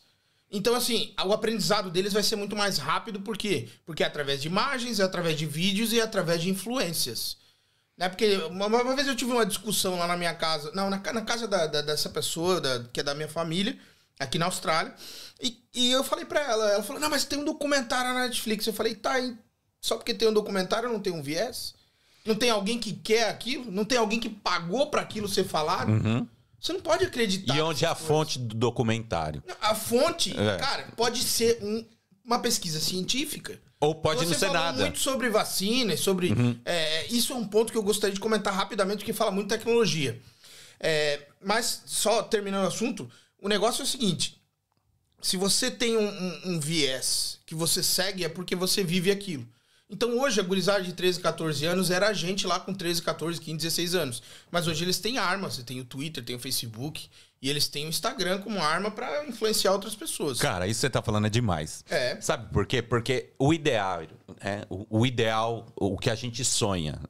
Então, 0.50 0.74
assim, 0.74 1.12
o 1.24 1.32
aprendizado 1.32 1.90
deles 1.90 2.12
vai 2.12 2.22
ser 2.22 2.36
muito 2.36 2.56
mais 2.56 2.78
rápido, 2.78 3.20
por 3.20 3.36
quê? 3.36 3.68
Porque 3.84 4.02
é 4.02 4.06
através 4.06 4.40
de 4.42 4.48
imagens, 4.48 4.98
é 4.98 5.04
através 5.04 5.36
de 5.36 5.46
vídeos 5.46 5.92
e 5.92 6.00
é 6.00 6.02
através 6.02 6.42
de 6.42 6.50
influências. 6.50 7.36
Né? 7.96 8.08
Porque 8.08 8.36
uma, 8.50 8.66
uma 8.66 8.96
vez 8.96 9.06
eu 9.06 9.14
tive 9.14 9.30
uma 9.32 9.46
discussão 9.46 9.98
lá 9.98 10.06
na 10.06 10.16
minha 10.16 10.34
casa, 10.34 10.72
não, 10.74 10.88
na, 10.90 10.98
na 10.98 11.22
casa 11.22 11.46
da- 11.46 11.66
da- 11.66 11.82
dessa 11.82 12.08
pessoa, 12.08 12.60
da- 12.60 12.84
que 12.92 13.00
é 13.00 13.02
da 13.02 13.14
minha 13.14 13.28
família, 13.28 13.78
aqui 14.20 14.38
na 14.38 14.46
Austrália, 14.46 14.94
e, 15.42 15.58
e 15.74 15.90
eu 15.90 16.04
falei 16.04 16.24
pra 16.24 16.40
ela, 16.40 16.70
ela 16.72 16.82
falou, 16.82 17.00
não, 17.00 17.08
mas 17.10 17.24
tem 17.24 17.38
um 17.38 17.44
documentário 17.44 18.12
na 18.12 18.20
Netflix. 18.28 18.66
Eu 18.66 18.72
falei, 18.72 18.94
tá, 18.94 19.18
e 19.18 19.34
só 19.80 19.96
porque 19.96 20.12
tem 20.14 20.28
um 20.28 20.32
documentário 20.32 20.88
não 20.92 21.00
tem 21.00 21.12
um 21.12 21.22
viés? 21.22 21.74
Não 22.26 22.34
tem 22.34 22.50
alguém 22.50 22.78
que 22.78 22.92
quer 22.92 23.28
aquilo? 23.30 23.70
Não 23.70 23.84
tem 23.84 23.96
alguém 23.96 24.20
que 24.20 24.28
pagou 24.28 24.90
pra 24.90 25.00
aquilo 25.00 25.26
ser 25.26 25.44
falado? 25.44 25.90
Você 26.60 26.74
não 26.74 26.80
pode 26.80 27.06
acreditar. 27.06 27.56
E 27.56 27.60
onde 27.62 27.86
é 27.86 27.88
a 27.88 27.92
coisas. 27.92 28.06
fonte 28.06 28.38
do 28.38 28.54
documentário? 28.54 29.42
A 29.62 29.74
fonte, 29.74 30.38
É. 30.38 30.58
cara, 30.58 30.86
pode 30.94 31.22
ser 31.24 31.58
um- 31.62 31.86
uma 32.22 32.38
pesquisa 32.38 32.78
científica. 32.78 33.58
Ou 33.80 33.94
pode 33.94 34.20
Você 34.26 34.32
não 34.32 34.38
ser 34.38 34.50
nada. 34.52 34.78
muito 34.82 34.98
sobre 34.98 35.30
vacinas, 35.30 36.00
sobre. 36.00 36.34
é, 36.66 37.06
isso 37.06 37.32
é 37.32 37.36
um 37.36 37.48
ponto 37.48 37.72
que 37.72 37.78
eu 37.78 37.82
gostaria 37.82 38.12
de 38.12 38.20
comentar 38.20 38.52
rapidamente, 38.52 38.98
porque 38.98 39.14
fala 39.14 39.30
muito 39.30 39.48
de 39.48 39.56
tecnologia. 39.56 40.20
É, 40.78 41.26
mas, 41.42 41.82
só 41.86 42.22
terminando 42.22 42.64
o 42.64 42.68
assunto, 42.68 43.10
o 43.42 43.48
negócio 43.48 43.82
é 43.82 43.84
o 43.84 43.88
seguinte: 43.88 44.40
se 45.20 45.36
você 45.36 45.70
tem 45.70 45.96
um, 45.96 46.08
um- 46.08 46.40
um 46.54 46.60
viés 46.60 47.38
que 47.46 47.54
você 47.54 47.82
segue, 47.82 48.24
é 48.24 48.28
porque 48.28 48.54
você 48.56 48.82
vive 48.84 49.10
aquilo. 49.10 49.46
Então 49.92 50.20
hoje 50.20 50.38
a 50.38 50.44
gurizada 50.44 50.84
de 50.84 50.92
13, 50.92 51.18
14 51.18 51.66
anos 51.66 51.90
era 51.90 52.06
a 52.08 52.12
gente 52.12 52.46
lá 52.46 52.60
com 52.60 52.72
13, 52.72 53.02
14, 53.02 53.40
15, 53.40 53.56
16 53.56 53.94
anos. 53.96 54.22
Mas 54.48 54.68
hoje 54.68 54.84
eles 54.84 55.00
têm 55.00 55.18
armas, 55.18 55.56
você 55.56 55.64
tem 55.64 55.80
o 55.80 55.84
Twitter, 55.84 56.24
tem 56.24 56.36
o 56.36 56.38
Facebook, 56.38 57.08
e 57.42 57.50
eles 57.50 57.66
têm 57.66 57.86
o 57.86 57.88
Instagram 57.88 58.38
como 58.40 58.62
arma 58.62 58.92
pra 58.92 59.26
influenciar 59.26 59.72
outras 59.72 59.96
pessoas. 59.96 60.38
Cara, 60.38 60.68
isso 60.68 60.78
que 60.78 60.82
você 60.82 60.90
tá 60.90 61.02
falando 61.02 61.26
é 61.26 61.30
demais. 61.30 61.84
É. 61.90 62.20
Sabe 62.20 62.52
por 62.52 62.66
quê? 62.66 62.80
Porque 62.80 63.32
o 63.36 63.52
ideal, 63.52 64.02
é, 64.40 64.64
o, 64.70 65.00
o 65.00 65.04
ideal, 65.04 65.66
o 65.74 65.98
que 65.98 66.08
a 66.08 66.14
gente 66.14 66.44
sonha, 66.44 67.00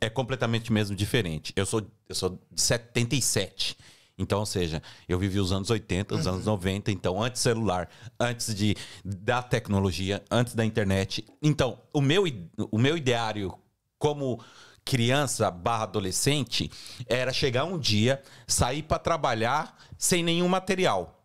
é, 0.00 0.06
é 0.06 0.08
completamente 0.08 0.72
mesmo 0.72 0.96
diferente. 0.96 1.52
Eu 1.54 1.66
sou, 1.66 1.86
eu 2.08 2.14
sou 2.14 2.38
de 2.50 2.62
77. 2.62 3.76
Então, 4.22 4.40
ou 4.40 4.46
seja, 4.46 4.82
eu 5.08 5.18
vivi 5.18 5.38
os 5.40 5.52
anos 5.52 5.68
80, 5.68 6.14
os 6.14 6.26
anos 6.26 6.46
90, 6.46 6.90
então 6.90 7.22
antes 7.22 7.42
celular, 7.42 7.88
antes 8.18 8.54
de 8.54 8.76
da 9.04 9.42
tecnologia, 9.42 10.22
antes 10.30 10.54
da 10.54 10.64
internet. 10.64 11.24
Então, 11.42 11.78
o 11.92 12.00
meu, 12.00 12.24
o 12.70 12.78
meu 12.78 12.96
ideário 12.96 13.54
como 13.98 14.42
criança 14.84 15.50
barra 15.50 15.84
adolescente 15.84 16.70
era 17.06 17.32
chegar 17.32 17.64
um 17.64 17.78
dia, 17.78 18.22
sair 18.46 18.82
para 18.82 18.98
trabalhar 18.98 19.76
sem 19.98 20.22
nenhum 20.22 20.48
material. 20.48 21.24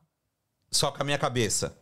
Só 0.71 0.91
com 0.91 1.01
a 1.01 1.05
minha 1.05 1.17
cabeça. 1.17 1.77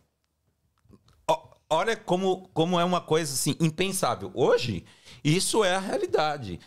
Olha 1.68 1.96
como, 1.96 2.48
como 2.54 2.78
é 2.78 2.84
uma 2.84 3.00
coisa 3.00 3.32
assim 3.32 3.56
impensável. 3.58 4.30
Hoje, 4.34 4.84
isso 5.24 5.64
é 5.64 5.74
a 5.74 5.80
realidade. 5.80 6.60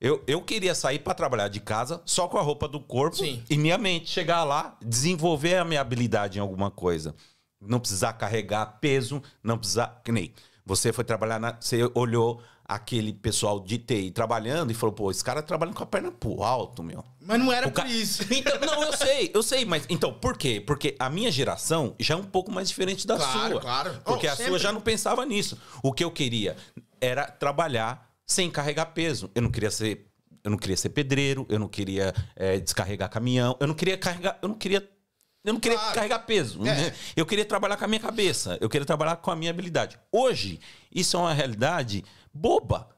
Eu, 0.00 0.22
eu 0.28 0.40
queria 0.42 0.74
sair 0.74 1.00
para 1.00 1.12
trabalhar 1.14 1.48
de 1.48 1.58
casa 1.60 2.00
só 2.04 2.28
com 2.28 2.38
a 2.38 2.42
roupa 2.42 2.68
do 2.68 2.78
corpo 2.78 3.16
Sim. 3.16 3.42
e 3.50 3.56
minha 3.58 3.76
mente 3.76 4.08
chegar 4.08 4.44
lá, 4.44 4.76
desenvolver 4.80 5.56
a 5.56 5.64
minha 5.64 5.80
habilidade 5.80 6.38
em 6.38 6.40
alguma 6.40 6.70
coisa. 6.70 7.14
Não 7.60 7.80
precisar 7.80 8.12
carregar 8.12 8.78
peso, 8.80 9.20
não 9.42 9.58
precisar. 9.58 10.00
Que 10.04 10.12
nem 10.12 10.32
você 10.64 10.92
foi 10.92 11.02
trabalhar, 11.02 11.40
na, 11.40 11.56
você 11.60 11.90
olhou 11.94 12.40
aquele 12.64 13.12
pessoal 13.12 13.58
de 13.58 13.78
TI 13.78 14.12
trabalhando 14.12 14.70
e 14.70 14.74
falou: 14.74 14.94
pô, 14.94 15.10
esse 15.10 15.24
cara 15.24 15.42
trabalhando 15.42 15.74
com 15.74 15.82
a 15.82 15.86
perna 15.86 16.12
pro 16.12 16.44
alto, 16.44 16.80
meu. 16.84 17.04
Mas 17.20 17.40
não 17.40 17.52
era 17.52 17.66
O 17.66 17.72
por 17.72 17.82
ca- 17.82 17.88
isso. 17.88 18.22
Então, 18.32 18.56
não, 18.60 18.84
eu 18.84 18.92
sei, 18.92 19.30
eu 19.34 19.42
sei, 19.42 19.64
mas 19.64 19.84
então, 19.88 20.12
por 20.12 20.36
quê? 20.38 20.60
Porque 20.64 20.94
a 21.00 21.10
minha 21.10 21.32
geração 21.32 21.96
já 21.98 22.14
é 22.14 22.16
um 22.16 22.22
pouco 22.22 22.52
mais 22.52 22.68
diferente 22.68 23.04
da 23.04 23.16
Claro, 23.16 23.52
sua. 23.54 23.60
claro. 23.60 24.00
Porque 24.04 24.28
Oh, 24.28 24.30
a 24.30 24.36
sempre. 24.36 24.50
sua 24.52 24.58
já 24.60 24.70
não 24.72 24.80
pensava 24.80 25.26
nisso. 25.26 25.58
O 25.82 25.92
que 25.92 26.04
eu 26.04 26.10
queria 26.12 26.56
era 27.00 27.26
trabalhar 27.26 28.07
sem 28.28 28.50
carregar 28.50 28.86
peso. 28.86 29.30
Eu 29.34 29.42
não 29.42 29.50
queria 29.50 29.70
ser. 29.70 30.06
Eu 30.44 30.50
não 30.52 30.58
queria 30.58 30.76
ser 30.76 30.90
pedreiro, 30.90 31.44
eu 31.48 31.58
não 31.58 31.66
queria 31.68 32.14
eh, 32.36 32.60
descarregar 32.60 33.10
caminhão, 33.10 33.56
eu 33.58 33.66
não 33.66 33.74
queria 33.74 33.98
carregar. 33.98 34.38
Eu 34.40 34.48
não 34.48 34.54
queria. 34.54 34.88
Eu 35.44 35.52
não 35.54 35.60
queria 35.60 35.78
Claro. 35.78 35.94
carregar 35.94 36.18
peso. 36.20 36.64
É. 36.66 36.94
Eu 37.16 37.24
queria 37.26 37.44
trabalhar 37.44 37.76
com 37.76 37.84
a 37.84 37.88
minha 37.88 38.00
cabeça. 38.00 38.58
Eu 38.60 38.68
queria 38.68 38.84
trabalhar 38.84 39.16
com 39.16 39.30
a 39.30 39.36
minha 39.36 39.50
habilidade. 39.50 39.98
Hoje, 40.12 40.60
isso 40.94 41.16
é 41.16 41.20
uma 41.20 41.32
realidade 41.32 42.04
boba. 42.32 42.88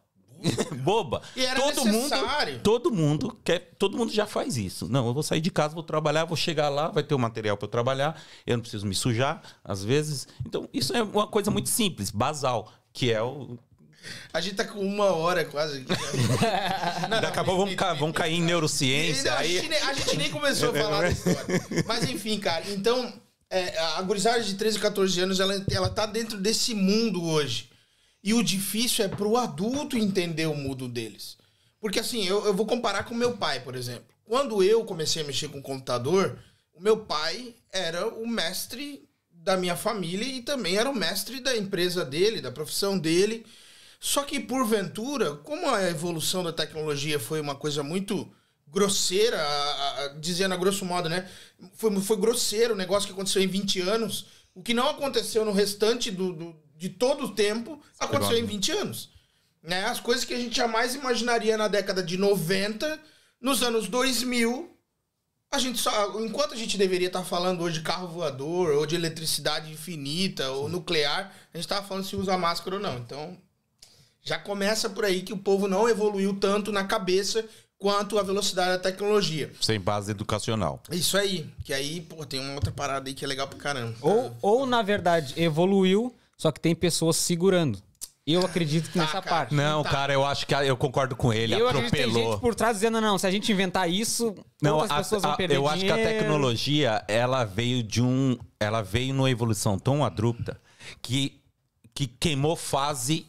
boba. 0.83 1.22
E 1.37 1.45
era 1.45 1.61
todo 1.61 1.85
necessário. 1.85 2.53
mundo, 2.55 2.62
todo 2.62 2.91
mundo 2.91 3.39
quer, 3.45 3.74
todo 3.78 3.97
mundo 3.97 4.11
já 4.12 4.26
faz 4.26 4.57
isso. 4.57 4.89
Não, 4.89 5.07
eu 5.07 5.14
vou 5.14 5.22
sair 5.22 5.41
de 5.41 5.51
casa, 5.51 5.74
vou 5.74 5.83
trabalhar, 5.83 6.24
vou 6.24 6.37
chegar 6.37 6.68
lá, 6.70 6.89
vai 6.89 7.03
ter 7.03 7.14
o 7.14 7.18
material 7.18 7.57
para 7.57 7.66
eu 7.66 7.70
trabalhar, 7.70 8.20
eu 8.47 8.57
não 8.57 8.62
preciso 8.62 8.87
me 8.87 8.95
sujar 8.95 9.43
às 9.62 9.85
vezes. 9.85 10.26
Então, 10.45 10.68
isso 10.72 10.95
é 10.97 11.03
uma 11.03 11.26
coisa 11.26 11.51
muito 11.51 11.68
simples, 11.68 12.11
basal, 12.11 12.72
que 12.93 13.12
é 13.12 13.22
o 13.22 13.59
A 14.32 14.40
gente 14.40 14.55
tá 14.57 14.64
com 14.64 14.80
uma 14.80 15.07
hora 15.07 15.44
quase. 15.44 15.84
Não, 17.09 17.20
Daqui 17.20 17.38
a 17.38 17.44
pouco 17.44 17.61
vamos, 17.62 17.74
ca- 17.74 17.94
vamos 17.94 18.16
cair 18.16 18.34
em 18.34 18.42
neurociência. 18.42 19.30
Não, 19.30 19.38
a, 19.38 19.40
aí... 19.40 19.55
gente 19.57 19.68
nem, 19.68 19.78
a 19.80 19.92
gente 19.92 20.16
nem 20.16 20.30
começou 20.30 20.70
a 20.70 20.72
falar 20.80 21.01
da 21.03 21.11
história. 21.11 21.66
Mas 21.86 22.09
enfim, 22.09 22.38
cara, 22.38 22.64
então, 22.70 23.12
é, 23.51 23.78
a 23.78 24.03
gurizada 24.03 24.42
de 24.42 24.55
13, 24.55 24.78
14 24.78 25.20
anos, 25.20 25.40
ela, 25.40 25.64
ela 25.70 25.88
tá 25.90 26.07
dentro 26.07 26.38
desse 26.38 26.74
mundo 26.74 27.24
hoje. 27.24 27.68
E 28.22 28.34
o 28.34 28.42
difícil 28.42 29.05
é 29.05 29.09
pro 29.09 29.36
adulto 29.36 29.96
entender 29.96 30.46
o 30.46 30.55
mundo 30.55 30.86
deles. 30.88 31.36
Porque 31.80 31.98
assim, 32.01 32.26
eu, 32.26 32.44
eu 32.46 32.55
vou 32.55 32.66
comparar 32.66 33.05
com 33.05 33.14
meu 33.14 33.36
pai, 33.36 33.61
por 33.61 33.74
exemplo. 33.74 34.05
Quando 34.24 34.62
eu 34.62 34.84
comecei 34.84 35.22
a 35.22 35.26
mexer 35.26 35.48
com 35.48 35.61
computador, 35.62 36.38
o 36.74 36.80
meu 36.80 36.98
pai 36.98 37.55
era 37.72 38.07
o 38.07 38.26
mestre 38.26 39.03
da 39.32 39.57
minha 39.57 39.74
família 39.74 40.24
e 40.26 40.42
também 40.42 40.76
era 40.76 40.88
o 40.88 40.94
mestre 40.94 41.40
da 41.40 41.57
empresa 41.57 42.05
dele, 42.05 42.40
da 42.42 42.53
profissão 42.53 42.98
dele. 42.98 43.44
Só 44.03 44.22
que, 44.24 44.40
porventura, 44.40 45.34
como 45.36 45.68
a 45.68 45.82
evolução 45.88 46.42
da 46.42 46.53
tecnologia 46.53 47.20
foi 47.20 47.38
uma 47.40 47.55
coisa 47.55 47.82
muito 47.82 48.32
grosseira, 48.66 49.38
a- 49.40 50.05
a- 50.05 50.09
dizendo 50.18 50.55
a 50.55 50.57
grosso 50.57 50.84
modo, 50.86 51.09
né? 51.09 51.28
Foi, 51.74 51.94
foi 52.01 52.16
grosseiro 52.16 52.72
o 52.72 52.76
negócio 52.76 53.07
que 53.07 53.12
aconteceu 53.12 53.42
em 53.42 53.46
20 53.46 53.80
anos. 53.80 54.26
O 54.55 54.62
que 54.62 54.72
não 54.72 54.88
aconteceu 54.88 55.44
no 55.44 55.53
restante 55.53 56.11
do, 56.11 56.32
do- 56.32 56.57
de 56.76 56.88
todo 56.88 57.26
o 57.26 57.34
tempo, 57.34 57.78
aconteceu 57.98 58.38
em 58.38 58.46
20 58.46 58.72
anos. 58.72 59.11
Né? 59.62 59.84
As 59.84 60.01
coisas 60.01 60.24
que 60.24 60.32
a 60.32 60.38
gente 60.38 60.57
jamais 60.57 60.94
imaginaria 60.94 61.57
na 61.59 61.68
década 61.68 62.03
de 62.03 62.16
90, 62.16 62.98
nos 63.38 63.62
anos 63.62 63.86
2000, 63.88 64.74
a 65.53 65.59
gente 65.59 65.78
só, 65.78 66.18
enquanto 66.20 66.55
a 66.55 66.57
gente 66.57 66.78
deveria 66.78 67.09
estar 67.09 67.24
falando 67.24 67.62
hoje 67.62 67.78
de 67.80 67.84
carro 67.84 68.09
voador, 68.09 68.70
ou 68.76 68.86
de 68.86 68.94
eletricidade 68.94 69.70
infinita, 69.70 70.51
ou 70.53 70.68
nuclear, 70.70 71.34
a 71.53 71.57
gente 71.59 71.64
estava 71.66 71.86
falando 71.86 72.05
se 72.07 72.16
usa 72.16 72.38
máscara 72.38 72.76
ou 72.76 72.82
não. 72.82 72.96
Então, 72.98 73.36
já 74.31 74.39
começa 74.39 74.89
por 74.89 75.05
aí 75.05 75.22
que 75.22 75.33
o 75.33 75.37
povo 75.37 75.66
não 75.66 75.89
evoluiu 75.89 76.33
tanto 76.35 76.70
na 76.70 76.85
cabeça 76.85 77.45
quanto 77.76 78.16
a 78.16 78.22
velocidade 78.22 78.70
da 78.70 78.78
tecnologia. 78.78 79.51
Sem 79.61 79.81
base 79.81 80.12
educacional. 80.12 80.81
Isso 80.93 81.16
aí, 81.18 81.51
que 81.64 81.74
aí, 81.74 82.01
pô, 82.03 82.24
tem 82.24 82.39
uma 82.39 82.55
outra 82.55 82.70
parada 82.70 83.09
aí 83.11 83.14
que 83.14 83.24
é 83.24 83.28
legal 83.28 83.49
pra 83.49 83.59
caramba. 83.59 83.97
Ou, 84.01 84.37
ou, 84.41 84.66
na 84.66 84.83
verdade, 84.83 85.35
evoluiu, 85.37 86.14
só 86.39 86.53
que 86.53 86.61
tem 86.61 86.76
pessoas 86.76 87.16
segurando. 87.16 87.76
Eu 88.24 88.47
acredito 88.47 88.87
que 88.89 88.99
Tá, 88.99 89.01
nessa 89.01 89.20
cara. 89.20 89.26
parte. 89.37 89.55
Não, 89.57 89.83
Tá. 89.83 89.89
cara, 89.91 90.12
eu 90.12 90.24
acho 90.24 90.47
que 90.47 90.55
eu 90.55 90.76
concordo 90.76 91.16
com 91.16 91.33
ele. 91.33 91.55
Eu 91.55 91.66
acredito 91.66 91.91
que 91.91 91.97
tem 91.97 92.05
atropelou. 92.05 92.33
gente 92.35 92.41
por 92.41 92.55
trás 92.55 92.76
dizendo, 92.76 93.01
não, 93.01 93.18
se 93.18 93.26
a 93.26 93.31
gente 93.33 93.51
inventar 93.51 93.91
isso, 93.91 94.33
Não, 94.62 94.74
outras 94.76 94.93
a- 94.93 94.97
pessoas 94.99 95.22
vão 95.22 95.33
a- 95.33 95.37
perder 95.37 95.57
eu 95.57 95.66
acho 95.66 95.85
que 95.85 95.91
a 95.91 95.97
dinheiro. 95.97 96.18
tecnologia 96.20 97.03
ela 97.09 97.43
veio 97.45 97.83
de 97.83 98.01
um, 98.01 98.39
ela 98.61 98.81
veio 98.81 99.12
numa 99.12 99.28
evolução 99.31 99.76
tão 99.76 100.05
abrupta 100.05 100.57
que 101.03 101.41
que 101.93 102.07
queimou 102.07 102.55
fase 102.55 103.26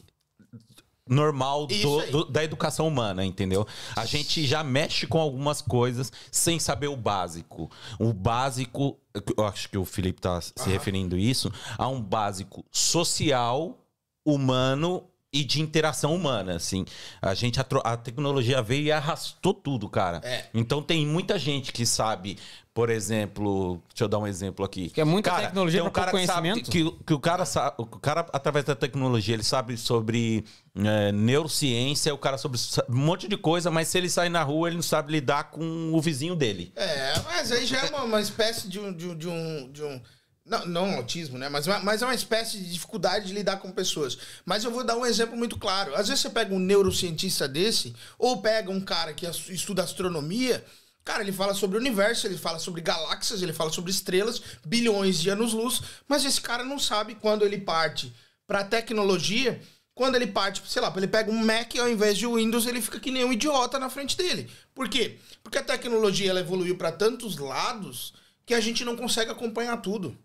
normal 1.08 1.66
do- 1.66 2.06
do- 2.10 2.24
da 2.26 2.44
educação 2.44 2.86
humana, 2.86 3.24
entendeu? 3.24 3.66
A 3.96 4.04
gente 4.06 4.46
já 4.46 4.62
mexe 4.62 5.06
com 5.06 5.18
algumas 5.20 5.60
coisas 5.60 6.12
sem 6.30 6.58
saber 6.58 6.86
o 6.88 6.96
básico. 6.96 7.70
O 7.98 8.12
básico, 8.12 8.98
eu 9.36 9.44
acho 9.44 9.68
que 9.68 9.76
o 9.78 9.84
Felipe 9.84 10.20
está 10.20 10.40
se 10.40 10.52
referindo 10.68 11.18
isso, 11.18 11.50
a 11.76 11.88
um 11.88 12.00
básico 12.00 12.64
social, 12.70 13.78
humano 14.24 15.04
e 15.34 15.42
de 15.42 15.62
interação 15.62 16.14
humana, 16.14 16.56
assim. 16.56 16.84
A 17.20 17.32
gente 17.34 17.58
a, 17.58 17.64
a 17.84 17.96
tecnologia 17.96 18.60
veio 18.60 18.84
e 18.84 18.92
arrastou 18.92 19.54
tudo, 19.54 19.88
cara. 19.88 20.20
É. 20.22 20.46
Então 20.52 20.82
tem 20.82 21.06
muita 21.06 21.38
gente 21.38 21.72
que 21.72 21.86
sabe, 21.86 22.38
por 22.74 22.88
exemplo, 22.90 23.82
deixa 23.90 24.04
eu 24.04 24.08
dar 24.08 24.18
um 24.18 24.26
exemplo 24.26 24.64
aqui. 24.64 24.88
Que 24.90 25.00
é 25.00 25.04
muita 25.04 25.30
Cara, 25.30 25.42
tecnologia 25.48 25.80
tem 25.80 25.88
um 25.88 25.92
cara 25.92 26.10
pouco 26.10 26.20
que 26.20 26.26
sabe 26.26 26.48
conhecimento. 26.48 26.70
que, 26.70 26.82
o- 26.82 26.92
que 26.92 27.12
o 27.14 27.20
cara 27.20 27.44
sabe, 27.44 27.74
o 27.78 27.86
cara 27.86 28.26
através 28.32 28.64
da 28.64 28.74
tecnologia, 28.74 29.34
ele 29.34 29.42
sabe 29.44 29.76
sobre 29.76 30.44
é, 30.74 31.12
neurociência, 31.12 32.14
o 32.14 32.18
cara 32.18 32.38
sobre 32.38 32.58
um 32.88 32.96
monte 32.96 33.28
de 33.28 33.36
coisa, 33.36 33.70
mas 33.70 33.88
se 33.88 33.98
ele 33.98 34.08
sair 34.08 34.30
na 34.30 34.42
rua, 34.42 34.68
ele 34.68 34.76
não 34.76 34.82
sabe 34.82 35.12
lidar 35.12 35.50
com 35.50 35.92
o 35.92 36.00
vizinho 36.00 36.34
dele. 36.34 36.72
É, 36.76 37.18
mas 37.24 37.52
aí 37.52 37.66
já 37.66 37.78
é 37.78 37.90
uma, 37.90 38.04
uma 38.04 38.20
espécie 38.20 38.68
de 38.68 38.78
um, 38.80 38.92
de 38.92 39.06
um, 39.08 39.16
de 39.18 39.28
um, 39.28 39.70
de 39.72 39.82
um, 39.82 40.00
Não, 40.46 40.66
não 40.66 40.94
autismo, 40.96 41.38
né? 41.38 41.48
Mas, 41.50 41.66
mas 41.66 42.00
é 42.02 42.06
uma 42.06 42.14
espécie 42.14 42.58
de 42.58 42.72
dificuldade 42.72 43.26
de 43.26 43.34
lidar 43.34 43.58
com 43.58 43.70
pessoas. 43.70 44.16
Mas 44.44 44.64
eu 44.64 44.70
vou 44.70 44.82
dar 44.82 44.96
um 44.96 45.04
exemplo 45.06 45.36
muito 45.36 45.58
claro. 45.58 45.94
Às 45.94 46.08
vezes 46.08 46.22
você 46.22 46.30
pega 46.30 46.54
um 46.54 46.58
neurocientista 46.58 47.46
desse, 47.46 47.94
ou 48.18 48.40
pega 48.42 48.70
um 48.70 48.80
cara 48.80 49.12
que 49.12 49.26
estuda 49.50 49.82
astronomia. 49.82 50.64
Cara, 51.04 51.22
ele 51.22 51.32
fala 51.32 51.52
sobre 51.52 51.76
o 51.76 51.80
universo, 51.80 52.26
ele 52.26 52.38
fala 52.38 52.58
sobre 52.58 52.80
galáxias, 52.80 53.42
ele 53.42 53.52
fala 53.52 53.72
sobre 53.72 53.90
estrelas, 53.90 54.40
bilhões 54.64 55.20
de 55.20 55.30
anos-luz, 55.30 55.82
mas 56.06 56.24
esse 56.24 56.40
cara 56.40 56.64
não 56.64 56.78
sabe 56.78 57.16
quando 57.16 57.44
ele 57.44 57.58
parte 57.58 58.14
pra 58.46 58.62
tecnologia, 58.62 59.60
quando 59.94 60.14
ele 60.14 60.28
parte, 60.28 60.62
sei 60.66 60.80
lá, 60.80 60.92
ele 60.96 61.08
pega 61.08 61.30
um 61.30 61.44
Mac 61.44 61.76
ao 61.76 61.88
invés 61.88 62.16
de 62.16 62.26
Windows, 62.26 62.66
ele 62.66 62.80
fica 62.80 63.00
que 63.00 63.10
nem 63.10 63.24
um 63.24 63.32
idiota 63.32 63.78
na 63.78 63.90
frente 63.90 64.16
dele. 64.16 64.48
Por 64.74 64.88
quê? 64.88 65.18
Porque 65.42 65.58
a 65.58 65.64
tecnologia 65.64 66.30
ela 66.30 66.40
evoluiu 66.40 66.76
pra 66.76 66.92
tantos 66.92 67.36
lados 67.36 68.14
que 68.46 68.54
a 68.54 68.60
gente 68.60 68.84
não 68.84 68.96
consegue 68.96 69.30
acompanhar 69.30 69.76
tudo. 69.78 70.16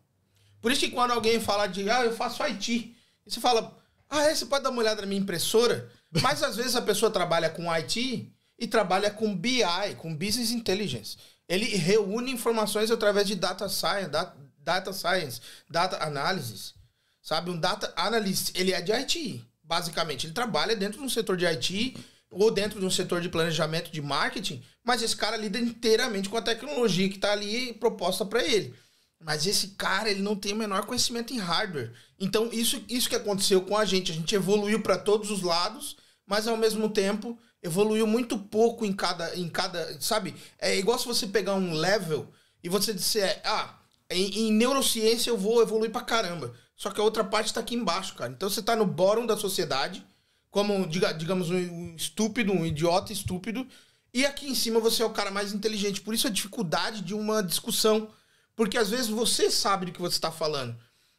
Por 0.61 0.71
isso 0.71 0.81
que 0.81 0.91
quando 0.91 1.11
alguém 1.11 1.39
fala 1.39 1.67
de, 1.67 1.89
ah, 1.89 2.05
eu 2.05 2.15
faço 2.15 2.43
IT, 2.43 2.95
e 3.25 3.31
você 3.31 3.39
fala, 3.39 3.75
ah, 4.09 4.23
é, 4.23 4.35
você 4.35 4.45
pode 4.45 4.63
dar 4.63 4.69
uma 4.69 4.79
olhada 4.79 5.01
na 5.01 5.07
minha 5.07 5.21
impressora? 5.21 5.91
Mas 6.21 6.43
às 6.43 6.55
vezes 6.55 6.75
a 6.75 6.81
pessoa 6.81 7.11
trabalha 7.11 7.49
com 7.49 7.71
IT 7.71 8.31
e 8.57 8.67
trabalha 8.67 9.11
com 9.11 9.35
BI, 9.35 9.61
com 9.97 10.15
Business 10.15 10.51
Intelligence. 10.51 11.17
Ele 11.47 11.65
reúne 11.65 12.31
informações 12.31 12.91
através 12.91 13.27
de 13.27 13.35
data 13.35 13.69
science, 13.69 14.09
data, 14.09 14.37
data 14.59 14.93
science, 14.93 15.41
data 15.69 16.03
analysis. 16.03 16.73
Sabe, 17.21 17.51
um 17.51 17.59
data 17.59 17.93
analyst, 17.95 18.57
ele 18.57 18.71
é 18.71 18.81
de 18.81 18.91
IT, 18.91 19.45
basicamente. 19.63 20.25
Ele 20.25 20.33
trabalha 20.33 20.75
dentro 20.75 20.99
de 20.99 21.05
um 21.05 21.09
setor 21.09 21.35
de 21.35 21.45
IT 21.45 21.97
ou 22.29 22.51
dentro 22.51 22.79
de 22.79 22.85
um 22.85 22.91
setor 22.91 23.21
de 23.21 23.29
planejamento 23.29 23.91
de 23.91 24.01
marketing, 24.01 24.63
mas 24.83 25.01
esse 25.01 25.15
cara 25.15 25.37
lida 25.37 25.59
inteiramente 25.59 26.29
com 26.29 26.37
a 26.37 26.41
tecnologia 26.41 27.07
que 27.09 27.15
está 27.15 27.31
ali 27.31 27.73
proposta 27.73 28.25
para 28.25 28.43
ele. 28.43 28.73
Mas 29.19 29.45
esse 29.47 29.69
cara, 29.69 30.09
ele 30.09 30.21
não 30.21 30.35
tem 30.35 30.53
o 30.53 30.57
menor 30.57 30.85
conhecimento 30.85 31.33
em 31.33 31.39
hardware. 31.39 31.91
Então, 32.19 32.49
isso, 32.51 32.83
isso 32.87 33.09
que 33.09 33.15
aconteceu 33.15 33.61
com 33.61 33.75
a 33.75 33.83
gente. 33.83 34.11
A 34.11 34.15
gente 34.15 34.35
evoluiu 34.35 34.81
para 34.81 34.97
todos 34.97 35.31
os 35.31 35.41
lados, 35.41 35.97
mas 36.25 36.47
ao 36.47 36.55
mesmo 36.55 36.89
tempo 36.89 37.37
evoluiu 37.61 38.07
muito 38.07 38.37
pouco 38.37 38.85
em 38.85 38.93
cada. 38.93 39.35
Em 39.35 39.49
cada 39.49 39.99
sabe? 40.01 40.35
É 40.59 40.77
igual 40.77 40.97
se 40.99 41.05
você 41.07 41.27
pegar 41.27 41.53
um 41.55 41.73
level 41.73 42.31
e 42.63 42.69
você 42.69 42.93
disser, 42.93 43.41
ah, 43.45 43.75
em, 44.09 44.47
em 44.47 44.51
neurociência 44.51 45.29
eu 45.29 45.37
vou 45.37 45.61
evoluir 45.61 45.91
pra 45.91 46.01
caramba. 46.01 46.53
Só 46.75 46.91
que 46.91 46.99
a 46.99 47.03
outra 47.03 47.23
parte 47.23 47.53
tá 47.53 47.59
aqui 47.59 47.75
embaixo, 47.75 48.15
cara. 48.15 48.31
Então 48.31 48.49
você 48.49 48.61
tá 48.61 48.75
no 48.75 48.85
bórum 48.85 49.25
da 49.25 49.35
sociedade, 49.35 50.05
como, 50.51 50.85
diga- 50.87 51.13
digamos, 51.13 51.49
um 51.49 51.95
estúpido, 51.95 52.51
um 52.53 52.65
idiota 52.65 53.11
estúpido. 53.11 53.67
E 54.13 54.25
aqui 54.25 54.47
em 54.49 54.55
cima 54.55 54.79
você 54.79 55.03
é 55.03 55.05
o 55.05 55.09
cara 55.11 55.31
mais 55.31 55.53
inteligente. 55.53 56.01
Por 56.01 56.13
isso 56.13 56.27
a 56.27 56.31
dificuldade 56.31 57.01
de 57.01 57.13
uma 57.13 57.41
discussão. 57.43 58.09
Porque 58.55 58.77
às 58.77 58.89
vezes 58.89 59.07
você 59.07 59.51
sabe 59.51 59.85
do 59.87 59.91
que 59.91 60.01
você 60.01 60.15
está 60.17 60.31
falando, 60.31 60.75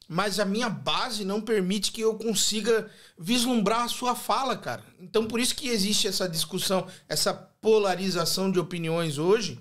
mas 0.08 0.40
a 0.40 0.44
minha 0.46 0.70
base 0.70 1.22
não 1.22 1.38
permite 1.38 1.92
que 1.92 2.00
eu 2.00 2.14
consiga 2.14 2.90
vislumbrar 3.18 3.82
a 3.82 3.88
sua 3.88 4.14
fala, 4.16 4.56
cara. 4.56 4.82
Então 4.98 5.26
por 5.26 5.38
isso 5.38 5.54
que 5.54 5.68
existe 5.68 6.08
essa 6.08 6.26
discussão, 6.26 6.86
essa 7.06 7.34
polarização 7.34 8.50
de 8.50 8.58
opiniões 8.58 9.18
hoje. 9.18 9.60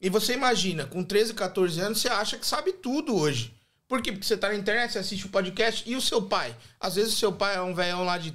E 0.00 0.08
você 0.08 0.32
imagina, 0.32 0.86
com 0.86 1.04
13, 1.04 1.34
14 1.34 1.80
anos, 1.80 2.00
você 2.00 2.08
acha 2.08 2.38
que 2.38 2.46
sabe 2.46 2.72
tudo 2.72 3.14
hoje. 3.14 3.54
Por 3.86 4.00
quê? 4.00 4.10
Porque 4.10 4.26
você 4.26 4.36
tá 4.36 4.48
na 4.48 4.54
internet, 4.54 4.92
você 4.92 4.98
assiste 4.98 5.26
o 5.26 5.28
podcast. 5.28 5.88
E 5.88 5.94
o 5.94 6.00
seu 6.00 6.22
pai? 6.22 6.56
Às 6.80 6.94
vezes 6.94 7.12
o 7.12 7.16
seu 7.18 7.30
pai 7.32 7.56
é 7.56 7.60
um 7.60 7.74
velhão 7.74 8.02
lá 8.02 8.16
de 8.16 8.34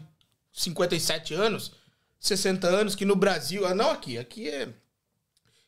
57 0.54 1.34
anos, 1.34 1.72
60 2.20 2.68
anos, 2.68 2.96
que 2.96 3.04
no 3.04 3.16
Brasil... 3.16 3.66
ah, 3.66 3.74
Não 3.74 3.90
aqui, 3.90 4.18
aqui 4.18 4.48
é 4.48 4.70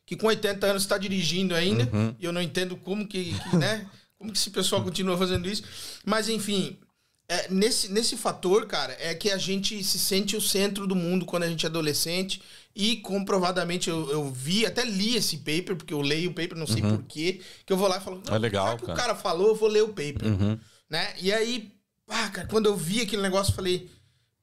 que 0.06 0.16
com 0.16 0.26
80 0.26 0.66
anos 0.66 0.82
está 0.82 0.98
dirigindo 0.98 1.54
ainda. 1.54 1.88
E 2.18 2.24
eu 2.24 2.32
não 2.32 2.42
entendo 2.42 2.76
como 2.76 3.06
que, 3.06 3.32
que, 3.32 3.56
né? 3.56 3.88
Como 4.20 4.30
que 4.30 4.38
esse 4.38 4.50
pessoal 4.50 4.84
continua 4.84 5.16
fazendo 5.16 5.48
isso. 5.48 5.62
Mas, 6.04 6.28
enfim, 6.28 6.78
é, 7.26 7.48
nesse, 7.50 7.90
nesse 7.90 8.18
fator, 8.18 8.66
cara, 8.66 8.94
é 9.00 9.14
que 9.14 9.30
a 9.30 9.38
gente 9.38 9.82
se 9.82 9.98
sente 9.98 10.36
o 10.36 10.42
centro 10.42 10.86
do 10.86 10.94
mundo 10.94 11.24
quando 11.24 11.44
a 11.44 11.48
gente 11.48 11.64
é 11.64 11.70
adolescente. 11.70 12.42
E 12.76 12.98
comprovadamente 12.98 13.88
eu, 13.88 14.10
eu 14.10 14.30
vi, 14.30 14.66
até 14.66 14.84
li 14.84 15.16
esse 15.16 15.38
paper, 15.38 15.74
porque 15.74 15.94
eu 15.94 16.02
leio 16.02 16.30
o 16.30 16.34
paper, 16.34 16.54
não 16.54 16.66
sei 16.66 16.82
porquê, 16.82 17.40
que 17.64 17.72
eu 17.72 17.78
vou 17.78 17.88
lá 17.88 17.96
e 17.96 18.00
falo, 18.00 18.22
não, 18.26 18.34
É 18.34 18.38
legal, 18.38 18.76
que 18.76 18.84
cara. 18.84 18.92
o 18.92 18.96
cara 18.96 19.14
falou, 19.14 19.48
eu 19.48 19.54
vou 19.56 19.70
ler 19.70 19.84
o 19.84 19.88
paper. 19.88 20.58
Né? 20.88 21.14
E 21.18 21.32
aí, 21.32 21.72
pá, 22.06 22.28
cara, 22.28 22.46
quando 22.46 22.66
eu 22.66 22.76
vi 22.76 23.00
aquele 23.00 23.22
negócio, 23.22 23.52
eu 23.52 23.56
falei, 23.56 23.90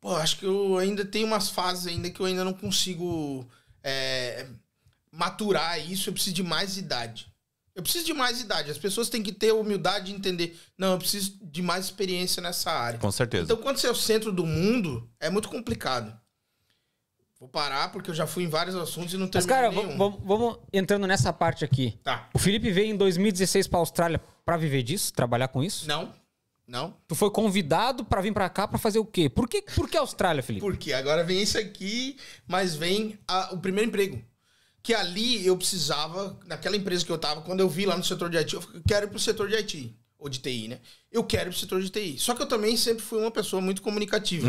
pô, 0.01 0.15
acho 0.15 0.39
que 0.39 0.45
eu 0.45 0.77
ainda 0.79 1.05
tenho 1.05 1.27
umas 1.27 1.49
fases 1.49 1.85
ainda 1.85 2.09
que 2.09 2.19
eu 2.19 2.25
ainda 2.25 2.43
não 2.43 2.53
consigo 2.53 3.47
é, 3.83 4.47
maturar 5.11 5.79
isso, 5.79 6.09
eu 6.09 6.13
preciso 6.13 6.35
de 6.35 6.43
mais 6.43 6.77
idade. 6.77 7.31
Eu 7.77 7.83
preciso 7.83 8.05
de 8.05 8.13
mais 8.13 8.41
idade. 8.41 8.71
As 8.71 8.77
pessoas 8.79 9.07
têm 9.07 9.21
que 9.21 9.31
ter 9.31 9.51
a 9.51 9.53
humildade 9.53 10.07
de 10.07 10.13
entender. 10.13 10.59
Não, 10.75 10.93
eu 10.93 10.97
preciso 10.97 11.37
de 11.43 11.61
mais 11.61 11.85
experiência 11.85 12.41
nessa 12.41 12.71
área. 12.71 12.97
Com 12.97 13.11
certeza. 13.11 13.43
Então, 13.43 13.57
quando 13.57 13.77
você 13.77 13.85
é 13.85 13.91
o 13.91 13.95
centro 13.95 14.31
do 14.31 14.45
mundo, 14.47 15.07
é 15.19 15.29
muito 15.29 15.47
complicado. 15.47 16.11
Vou 17.39 17.47
parar, 17.47 17.91
porque 17.91 18.09
eu 18.09 18.15
já 18.15 18.25
fui 18.25 18.43
em 18.45 18.47
vários 18.49 18.75
assuntos 18.75 19.13
e 19.13 19.17
não 19.17 19.29
Mas, 19.31 19.45
terminei 19.45 19.79
cara, 19.85 19.97
vamos, 20.25 20.57
entrando 20.73 21.05
nessa 21.05 21.31
parte 21.31 21.63
aqui. 21.63 21.99
Tá. 22.03 22.27
O 22.33 22.39
Felipe 22.39 22.71
veio 22.71 22.87
em 22.91 22.97
2016 22.97 23.67
pra 23.67 23.77
Austrália 23.77 24.19
pra 24.43 24.57
viver 24.57 24.81
disso, 24.81 25.13
trabalhar 25.13 25.47
com 25.49 25.63
isso. 25.63 25.87
Não, 25.87 26.11
não. 26.67 26.97
Tu 27.07 27.13
foi 27.13 27.29
convidado 27.29 28.03
pra 28.03 28.21
vir 28.21 28.33
pra 28.33 28.49
cá 28.49 28.67
pra 28.67 28.79
fazer 28.79 28.97
o 28.97 29.05
quê? 29.05 29.29
Por 29.29 29.47
que, 29.47 29.61
por 29.61 29.87
que 29.87 29.95
Austrália, 29.95 30.41
Felipe? 30.41 30.65
Porque 30.65 30.91
agora 30.93 31.23
vem 31.23 31.43
isso 31.43 31.59
aqui, 31.59 32.17
mas 32.47 32.73
vem 32.75 33.19
a- 33.27 33.49
o 33.53 33.59
primeiro 33.59 33.87
emprego. 33.89 34.19
Que 34.87 34.93
ali 34.93 35.45
eu 35.45 35.57
precisava, 35.57 36.39
naquela 36.45 36.77
empresa 36.77 37.05
que 37.05 37.11
eu 37.11 37.17
tava, 37.17 37.41
quando 37.41 37.59
eu 37.59 37.67
vi 37.67 37.85
lá 37.85 37.97
no 37.97 38.03
setor 38.05 38.29
de 38.29 38.37
IT, 38.37 38.53
eu 38.53 38.61
falei, 38.61 38.81
quero 38.87 39.05
ir 39.05 39.09
pro 39.09 39.19
setor 39.19 39.49
de 39.49 39.55
IT, 39.55 39.93
ou 40.17 40.29
de 40.29 40.39
TI, 40.39 40.69
né? 40.69 40.79
Eu 41.11 41.25
quero 41.25 41.49
ir 41.49 41.51
pro 41.51 41.59
setor 41.59 41.81
de 41.81 41.89
TI. 41.89 42.17
Só 42.17 42.33
que 42.33 42.41
eu 42.41 42.45
também 42.45 42.77
sempre 42.77 43.03
fui 43.03 43.19
uma 43.19 43.29
pessoa 43.29 43.61
muito 43.61 43.81
comunicativa. 43.81 44.47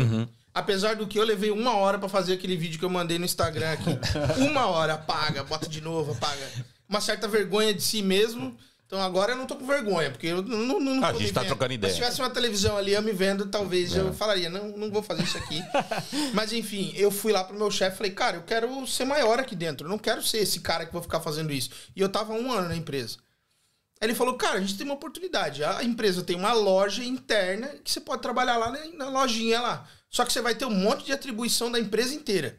Apesar 0.53 0.95
do 0.95 1.05
que 1.05 1.19
eu 1.19 1.25
levei 1.25 1.51
uma 1.51 1.75
hora 1.75 1.99
pra 1.99 2.07
fazer 2.07 2.35
aquele 2.35 2.55
vídeo 2.55 2.79
que 2.79 2.85
eu 2.85 2.89
mandei 2.89 3.19
no 3.19 3.25
Instagram 3.25 3.69
aqui. 3.69 3.89
uma 4.39 4.67
hora, 4.67 4.93
apaga, 4.93 5.43
bota 5.43 5.67
de 5.67 5.81
novo, 5.81 6.13
apaga. 6.13 6.49
Uma 6.87 7.01
certa 7.01 7.27
vergonha 7.27 7.73
de 7.73 7.81
si 7.81 8.01
mesmo. 8.01 8.55
Então 8.89 8.99
agora 8.99 9.33
eu 9.33 9.37
não 9.37 9.45
tô 9.45 9.55
com 9.55 9.67
vergonha, 9.67 10.09
porque 10.09 10.25
eu 10.25 10.41
não, 10.41 10.57
não, 10.57 10.79
não 10.79 11.03
Ah, 11.05 11.09
a 11.09 11.13
gente 11.13 11.31
tá 11.31 11.41
vendo. 11.41 11.49
trocando 11.49 11.69
Mas 11.69 11.75
ideia. 11.75 11.93
se 11.93 11.99
tivesse 11.99 12.19
uma 12.19 12.29
televisão 12.31 12.75
ali 12.75 12.93
eu 12.93 13.03
me 13.03 13.11
vendo, 13.11 13.45
talvez 13.45 13.95
eu 13.95 14.11
falaria, 14.15 14.49
não, 14.49 14.69
não 14.69 14.89
vou 14.89 15.03
fazer 15.03 15.21
isso 15.21 15.37
aqui. 15.37 15.61
Mas 16.33 16.51
enfim, 16.51 16.91
eu 16.95 17.11
fui 17.11 17.31
lá 17.31 17.43
pro 17.43 17.55
meu 17.55 17.69
chefe 17.69 17.93
e 17.93 17.97
falei, 17.97 18.11
cara, 18.13 18.37
eu 18.37 18.41
quero 18.41 18.87
ser 18.87 19.05
maior 19.05 19.39
aqui 19.39 19.55
dentro. 19.55 19.85
Eu 19.85 19.91
não 19.91 19.99
quero 19.99 20.23
ser 20.23 20.39
esse 20.39 20.61
cara 20.61 20.87
que 20.87 20.91
vou 20.91 21.03
ficar 21.03 21.19
fazendo 21.19 21.53
isso. 21.53 21.69
E 21.95 22.01
eu 22.01 22.09
tava 22.09 22.33
um 22.33 22.51
ano 22.51 22.67
na 22.69 22.75
empresa. 22.75 23.17
Aí 24.01 24.07
ele 24.07 24.15
falou, 24.15 24.33
cara, 24.33 24.57
a 24.57 24.59
gente 24.59 24.75
tem 24.75 24.85
uma 24.87 24.95
oportunidade. 24.95 25.63
A 25.63 25.83
empresa 25.83 26.23
tem 26.23 26.35
uma 26.35 26.53
loja 26.53 27.03
interna 27.03 27.67
que 27.83 27.91
você 27.91 27.99
pode 27.99 28.23
trabalhar 28.23 28.57
lá 28.57 28.71
na, 28.71 29.05
na 29.05 29.09
lojinha 29.09 29.61
lá. 29.61 29.87
Só 30.09 30.25
que 30.25 30.33
você 30.33 30.41
vai 30.41 30.55
ter 30.55 30.65
um 30.65 30.71
monte 30.71 31.05
de 31.05 31.11
atribuição 31.11 31.71
da 31.71 31.79
empresa 31.79 32.15
inteira. 32.15 32.57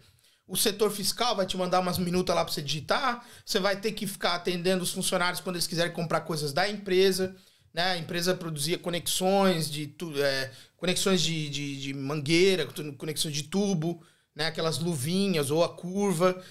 O 0.51 0.57
setor 0.57 0.90
fiscal 0.90 1.36
vai 1.36 1.46
te 1.46 1.57
mandar 1.57 1.78
umas 1.78 1.96
minutas 1.96 2.34
lá 2.34 2.44
pra 2.44 2.53
você 2.53 2.61
digitar. 2.61 3.24
Você 3.46 3.61
vai 3.61 3.80
ter 3.80 3.92
que 3.92 4.05
ficar 4.05 4.34
atendendo 4.34 4.82
os 4.82 4.90
funcionários 4.90 5.40
quando 5.40 5.55
eles 5.55 5.66
quiserem 5.68 5.92
comprar 5.92 6.22
coisas 6.22 6.53
da 6.53 6.68
empresa. 6.68 7.36
Né? 7.72 7.92
A 7.92 7.96
empresa 7.96 8.34
produzia 8.34 8.76
conexões 8.76 9.70
de 9.70 9.94
é, 10.20 10.51
conexões 10.76 11.22
de, 11.22 11.48
de, 11.48 11.80
de 11.80 11.94
mangueira, 11.94 12.66
conexões 12.98 13.32
de 13.32 13.44
tubo, 13.44 14.03
né? 14.34 14.46
aquelas 14.46 14.80
luvinhas 14.80 15.53
ou 15.53 15.62
a 15.62 15.68
curva. 15.68 16.42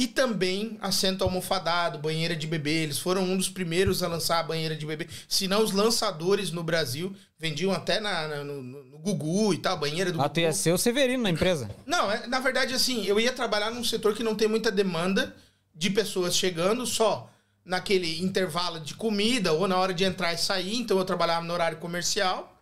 E 0.00 0.06
também 0.06 0.78
assento 0.80 1.24
almofadado, 1.24 1.98
banheira 1.98 2.36
de 2.36 2.46
bebê. 2.46 2.84
Eles 2.84 2.98
foram 3.00 3.22
um 3.24 3.36
dos 3.36 3.48
primeiros 3.48 4.00
a 4.00 4.06
lançar 4.06 4.38
a 4.38 4.42
banheira 4.44 4.76
de 4.76 4.86
bebê. 4.86 5.08
Se 5.28 5.48
não, 5.48 5.60
os 5.60 5.72
lançadores 5.72 6.52
no 6.52 6.62
Brasil 6.62 7.12
vendiam 7.36 7.72
até 7.72 7.98
na, 7.98 8.28
na- 8.28 8.44
no, 8.44 8.62
no 8.62 8.98
Gugu 9.00 9.54
e 9.54 9.58
tal, 9.58 9.76
banheira 9.76 10.12
do 10.12 10.20
Ah, 10.20 10.28
tu 10.28 10.34
Gugu. 10.36 10.40
ia 10.42 10.52
ser 10.52 10.72
o 10.72 10.78
Severino 10.78 11.24
na 11.24 11.30
empresa. 11.30 11.68
Não, 11.84 12.10
é- 12.12 12.28
na 12.28 12.38
verdade, 12.38 12.74
assim, 12.74 13.04
eu 13.06 13.18
ia 13.18 13.32
trabalhar 13.32 13.72
num 13.72 13.82
setor 13.82 14.14
que 14.14 14.22
não 14.22 14.36
tem 14.36 14.46
muita 14.46 14.70
demanda 14.70 15.34
de 15.74 15.90
pessoas 15.90 16.36
chegando 16.36 16.86
só 16.86 17.28
naquele 17.64 18.22
intervalo 18.22 18.78
de 18.78 18.94
comida 18.94 19.52
ou 19.52 19.66
na 19.66 19.76
hora 19.76 19.92
de 19.92 20.04
entrar 20.04 20.32
e 20.32 20.38
sair. 20.38 20.76
Então 20.76 20.96
eu 20.98 21.04
trabalhava 21.04 21.44
no 21.44 21.52
horário 21.52 21.78
comercial. 21.78 22.57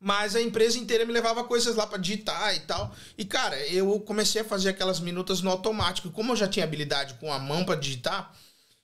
Mas 0.00 0.34
a 0.34 0.40
empresa 0.40 0.78
inteira 0.78 1.04
me 1.04 1.12
levava 1.12 1.44
coisas 1.44 1.76
lá 1.76 1.86
pra 1.86 1.98
digitar 1.98 2.56
e 2.56 2.60
tal. 2.60 2.94
E, 3.18 3.24
cara, 3.24 3.58
eu 3.66 4.00
comecei 4.00 4.40
a 4.40 4.44
fazer 4.44 4.70
aquelas 4.70 4.98
minutas 4.98 5.42
no 5.42 5.50
automático. 5.50 6.10
Como 6.10 6.32
eu 6.32 6.36
já 6.36 6.48
tinha 6.48 6.64
habilidade 6.64 7.14
com 7.14 7.30
a 7.30 7.38
mão 7.38 7.64
pra 7.66 7.74
digitar, 7.74 8.34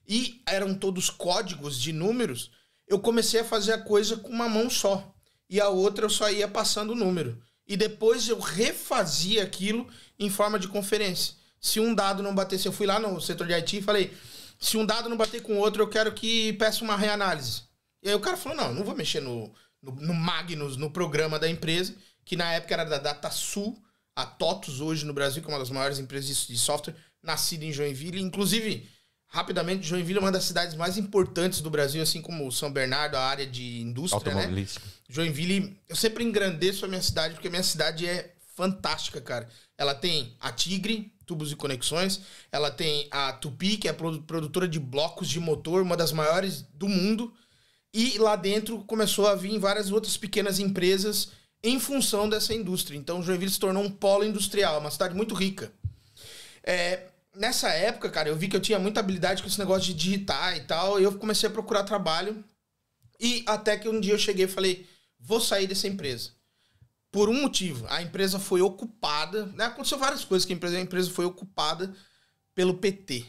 e 0.06 0.42
eram 0.46 0.74
todos 0.74 1.10
códigos 1.10 1.80
de 1.80 1.92
números, 1.92 2.50
eu 2.86 2.98
comecei 2.98 3.40
a 3.40 3.44
fazer 3.44 3.72
a 3.72 3.78
coisa 3.78 4.16
com 4.18 4.28
uma 4.28 4.48
mão 4.48 4.68
só. 4.70 5.12
E 5.48 5.60
a 5.60 5.68
outra 5.68 6.04
eu 6.04 6.10
só 6.10 6.30
ia 6.30 6.46
passando 6.46 6.90
o 6.90 6.96
número. 6.96 7.40
E 7.66 7.76
depois 7.76 8.28
eu 8.28 8.38
refazia 8.38 9.42
aquilo 9.42 9.88
em 10.18 10.30
forma 10.30 10.58
de 10.58 10.68
conferência. 10.68 11.34
Se 11.60 11.80
um 11.80 11.94
dado 11.94 12.22
não 12.22 12.34
batesse, 12.34 12.66
eu 12.66 12.72
fui 12.72 12.86
lá 12.86 13.00
no 13.00 13.20
setor 13.20 13.46
de 13.46 13.54
IT 13.54 13.78
e 13.78 13.82
falei: 13.82 14.12
se 14.58 14.76
um 14.76 14.86
dado 14.86 15.08
não 15.08 15.16
bater 15.16 15.42
com 15.42 15.54
o 15.54 15.58
outro, 15.58 15.82
eu 15.82 15.88
quero 15.88 16.12
que 16.12 16.52
peça 16.54 16.84
uma 16.84 16.96
reanálise. 16.96 17.62
E 18.02 18.08
aí 18.08 18.14
o 18.14 18.20
cara 18.20 18.36
falou: 18.36 18.56
não, 18.56 18.72
não 18.72 18.84
vou 18.84 18.94
mexer 18.94 19.20
no, 19.20 19.52
no, 19.82 19.92
no 19.92 20.14
Magnus, 20.14 20.76
no 20.76 20.90
programa 20.90 21.38
da 21.38 21.48
empresa, 21.48 21.94
que 22.24 22.36
na 22.36 22.52
época 22.52 22.74
era 22.74 22.84
da 22.84 22.98
DataSul, 22.98 23.80
a 24.14 24.24
TOTUS 24.24 24.80
hoje 24.80 25.04
no 25.04 25.12
Brasil, 25.12 25.42
que 25.42 25.48
é 25.48 25.52
uma 25.52 25.58
das 25.58 25.70
maiores 25.70 25.98
empresas 25.98 26.46
de, 26.46 26.58
software, 26.58 26.96
nascida 27.22 27.64
em 27.64 27.72
Joinville. 27.72 28.20
Inclusive, 28.20 28.88
Rapidamente, 29.28 29.86
Joinville 29.86 30.18
é 30.18 30.22
uma 30.22 30.32
das 30.32 30.44
cidades 30.44 30.74
mais 30.76 30.96
importantes 30.96 31.60
do 31.60 31.68
Brasil, 31.68 32.00
assim 32.00 32.22
como 32.22 32.50
São 32.52 32.70
Bernardo, 32.70 33.16
a 33.16 33.22
área 33.22 33.46
de 33.46 33.80
indústria, 33.80 34.32
né? 34.34 34.66
Joinville, 35.08 35.78
eu 35.88 35.96
sempre 35.96 36.24
engrandeço 36.24 36.84
a 36.84 36.88
minha 36.88 37.02
cidade, 37.02 37.34
porque 37.34 37.48
a 37.48 37.50
minha 37.50 37.62
cidade 37.62 38.06
é 38.06 38.34
fantástica, 38.54 39.20
cara. 39.20 39.48
Ela 39.76 39.94
tem 39.94 40.34
a 40.40 40.50
Tigre, 40.52 41.12
tubos 41.26 41.50
e 41.52 41.56
conexões, 41.56 42.22
ela 42.50 42.70
tem 42.70 43.08
a 43.10 43.32
Tupi, 43.32 43.76
que 43.76 43.88
é 43.88 43.92
produtora 43.92 44.66
de 44.66 44.78
blocos 44.78 45.28
de 45.28 45.40
motor, 45.40 45.82
uma 45.82 45.96
das 45.96 46.12
maiores 46.12 46.62
do 46.72 46.88
mundo. 46.88 47.34
E 47.98 48.18
lá 48.18 48.36
dentro 48.36 48.84
começou 48.84 49.26
a 49.26 49.34
vir 49.34 49.58
várias 49.58 49.90
outras 49.90 50.18
pequenas 50.18 50.58
empresas 50.58 51.30
em 51.62 51.80
função 51.80 52.28
dessa 52.28 52.52
indústria. 52.52 52.94
Então 52.94 53.22
Joinville 53.22 53.50
se 53.50 53.58
tornou 53.58 53.82
um 53.82 53.90
polo 53.90 54.22
industrial, 54.22 54.78
uma 54.78 54.90
cidade 54.90 55.14
muito 55.14 55.34
rica. 55.34 55.72
É, 56.62 57.06
nessa 57.34 57.70
época, 57.70 58.10
cara, 58.10 58.28
eu 58.28 58.36
vi 58.36 58.48
que 58.48 58.56
eu 58.56 58.60
tinha 58.60 58.78
muita 58.78 59.00
habilidade 59.00 59.40
com 59.40 59.48
esse 59.48 59.58
negócio 59.58 59.86
de 59.86 59.94
digitar 59.94 60.58
e 60.58 60.64
tal, 60.64 61.00
e 61.00 61.04
eu 61.04 61.16
comecei 61.16 61.48
a 61.48 61.52
procurar 61.52 61.84
trabalho. 61.84 62.44
E 63.18 63.42
até 63.46 63.78
que 63.78 63.88
um 63.88 63.98
dia 63.98 64.12
eu 64.12 64.18
cheguei 64.18 64.44
e 64.44 64.48
falei: 64.48 64.86
vou 65.18 65.40
sair 65.40 65.66
dessa 65.66 65.88
empresa. 65.88 66.32
Por 67.10 67.30
um 67.30 67.40
motivo, 67.40 67.86
a 67.88 68.02
empresa 68.02 68.38
foi 68.38 68.60
ocupada. 68.60 69.46
Né? 69.54 69.64
Aconteceu 69.64 69.96
várias 69.96 70.22
coisas 70.22 70.44
que 70.44 70.52
a 70.52 70.56
empresa, 70.56 70.76
a 70.76 70.82
empresa 70.82 71.10
foi 71.10 71.24
ocupada 71.24 71.96
pelo 72.54 72.74
PT. 72.74 73.24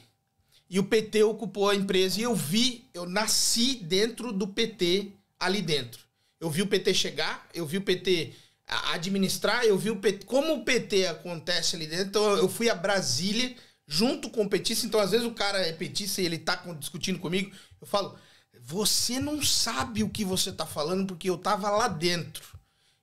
E 0.70 0.80
o 0.80 0.84
PT 0.84 1.24
ocupou 1.24 1.70
a 1.70 1.76
empresa 1.76 2.20
e 2.20 2.24
eu 2.24 2.36
vi, 2.36 2.90
eu 2.94 3.08
nasci 3.08 3.76
dentro 3.76 4.34
do 4.34 4.48
PT 4.48 5.14
ali 5.40 5.62
dentro. 5.62 6.02
Eu 6.40 6.50
vi 6.50 6.62
o 6.62 6.68
PT 6.68 6.94
chegar, 6.94 7.48
eu 7.54 7.66
vi 7.66 7.78
o 7.78 7.82
PT 7.82 8.34
administrar, 8.68 9.64
eu 9.64 9.78
vi 9.78 9.90
o 9.90 9.96
PT, 9.96 10.26
como 10.26 10.54
o 10.56 10.66
PT 10.66 11.08
acontece 11.08 11.76
ali 11.76 11.88
dentro. 11.88 12.08
Então 12.08 12.36
eu 12.36 12.50
fui 12.50 12.70
a 12.70 12.76
Brasília 12.76 13.56
junto 13.88 14.30
com 14.30 14.44
o 14.44 14.50
petista. 14.50 14.86
Então 14.86 15.00
às 15.00 15.12
vezes 15.12 15.26
o 15.26 15.32
cara 15.32 15.60
é 15.60 15.72
petista 15.72 16.22
e 16.22 16.26
ele 16.26 16.38
tá 16.38 16.56
discutindo 16.78 17.20
comigo, 17.20 17.56
eu 17.80 17.88
falo: 17.88 18.18
"Você 18.62 19.20
não 19.20 19.42
sabe 19.42 20.04
o 20.04 20.10
que 20.10 20.26
você 20.26 20.52
tá 20.52 20.66
falando 20.66 21.08
porque 21.08 21.30
eu 21.30 21.38
tava 21.38 21.70
lá 21.70 21.88
dentro, 21.88 22.58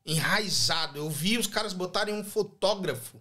enraizado. 0.05 0.99
Eu 0.99 1.09
vi 1.09 1.39
os 1.39 1.47
caras 1.47 1.73
botarem 1.73 2.15
um 2.15 2.25
fotógrafo 2.25 3.19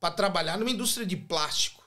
para 0.00 0.12
trabalhar 0.12 0.58
numa 0.58 0.70
indústria 0.70 1.06
de 1.06 1.16
plástico. 1.16 1.85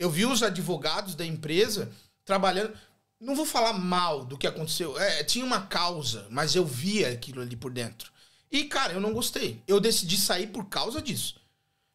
Eu 0.00 0.08
vi 0.08 0.24
os 0.24 0.42
advogados 0.42 1.14
da 1.14 1.26
empresa 1.26 1.92
trabalhando. 2.24 2.74
Não 3.20 3.36
vou 3.36 3.44
falar 3.44 3.74
mal 3.74 4.24
do 4.24 4.38
que 4.38 4.46
aconteceu. 4.46 4.98
É, 4.98 5.22
tinha 5.22 5.44
uma 5.44 5.66
causa, 5.66 6.26
mas 6.30 6.56
eu 6.56 6.64
via 6.64 7.10
aquilo 7.12 7.42
ali 7.42 7.54
por 7.54 7.70
dentro. 7.70 8.10
E, 8.50 8.64
cara, 8.64 8.94
eu 8.94 9.00
não 9.00 9.12
gostei. 9.12 9.62
Eu 9.68 9.78
decidi 9.78 10.16
sair 10.16 10.46
por 10.46 10.64
causa 10.70 11.02
disso. 11.02 11.38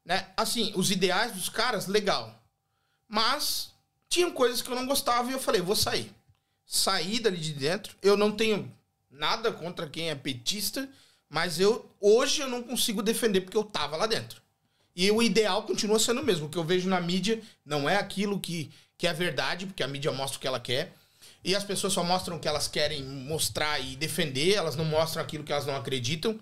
Né? 0.05 0.29
Assim, 0.37 0.71
os 0.75 0.91
ideais 0.91 1.31
dos 1.31 1.49
caras, 1.49 1.87
legal. 1.87 2.39
Mas 3.07 3.71
tinham 4.07 4.31
coisas 4.31 4.61
que 4.61 4.69
eu 4.69 4.75
não 4.75 4.85
gostava 4.85 5.31
e 5.31 5.33
eu 5.33 5.39
falei, 5.39 5.59
vou 5.59 5.75
sair. 5.75 6.13
Saí 6.63 7.19
dali 7.19 7.39
de 7.39 7.53
dentro. 7.53 7.97
Eu 8.03 8.15
não 8.15 8.31
tenho 8.31 8.71
nada 9.09 9.51
contra 9.51 9.89
quem 9.89 10.11
é 10.11 10.15
petista, 10.15 10.87
mas 11.27 11.59
eu 11.59 11.89
hoje 11.99 12.41
eu 12.41 12.47
não 12.47 12.61
consigo 12.61 13.01
defender 13.01 13.41
porque 13.41 13.57
eu 13.57 13.63
tava 13.63 13.97
lá 13.97 14.05
dentro. 14.05 14.44
E 14.95 15.11
o 15.11 15.21
ideal 15.21 15.63
continua 15.63 15.99
sendo 15.99 16.21
o 16.21 16.23
mesmo. 16.23 16.45
O 16.45 16.49
que 16.49 16.57
eu 16.57 16.63
vejo 16.63 16.87
na 16.87 17.01
mídia 17.01 17.41
não 17.65 17.89
é 17.89 17.97
aquilo 17.97 18.39
que, 18.39 18.71
que 18.97 19.05
é 19.05 19.13
verdade, 19.13 19.65
porque 19.65 19.83
a 19.83 19.87
mídia 19.87 20.11
mostra 20.11 20.37
o 20.37 20.41
que 20.41 20.47
ela 20.47 20.59
quer. 20.59 20.93
E 21.43 21.55
as 21.55 21.63
pessoas 21.63 21.93
só 21.93 22.03
mostram 22.03 22.37
o 22.37 22.39
que 22.39 22.47
elas 22.47 22.67
querem 22.67 23.03
mostrar 23.03 23.79
e 23.79 23.95
defender, 23.95 24.53
elas 24.53 24.75
não 24.75 24.85
mostram 24.85 25.21
aquilo 25.21 25.43
que 25.43 25.51
elas 25.51 25.65
não 25.65 25.75
acreditam. 25.75 26.39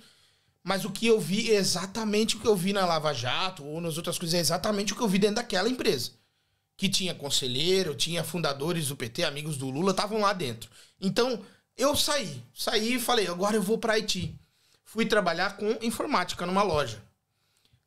Mas 0.64 0.86
o 0.86 0.92
que 0.92 1.08
eu 1.08 1.20
vi 1.20 1.52
é 1.52 1.56
exatamente 1.56 2.38
o 2.38 2.40
que 2.40 2.48
eu 2.48 2.56
vi 2.56 2.72
na 2.72 2.86
Lava 2.86 3.14
Jato 3.14 3.66
ou 3.66 3.82
nas 3.82 3.98
outras 3.98 4.18
coisas, 4.18 4.36
é 4.36 4.40
exatamente 4.40 4.94
o 4.94 4.96
que 4.96 5.02
eu 5.02 5.08
vi 5.08 5.20
dentro 5.20 5.38
daquela 5.38 5.68
empresa. 5.68 6.12
Que 6.78 6.88
tinha 6.88 7.14
conselheiro, 7.14 7.96
tinha 7.96 8.24
fundadores 8.24 8.88
do 8.88 8.96
PT, 8.96 9.24
amigos 9.24 9.58
do 9.58 9.70
Lula, 9.70 9.92
estavam 9.92 10.22
lá 10.22 10.32
dentro. 10.32 10.70
Então, 11.02 11.42
eu 11.76 11.96
saí. 11.96 12.42
Saí 12.54 12.96
e 12.96 13.00
falei, 13.00 13.28
agora 13.28 13.56
eu 13.58 13.62
vou 13.62 13.78
para 13.78 13.94
Haiti. 13.94 14.34
Fui 14.86 15.06
trabalhar 15.06 15.58
com 15.58 15.78
informática 15.82 16.46
numa 16.46 16.64
loja. 16.64 17.04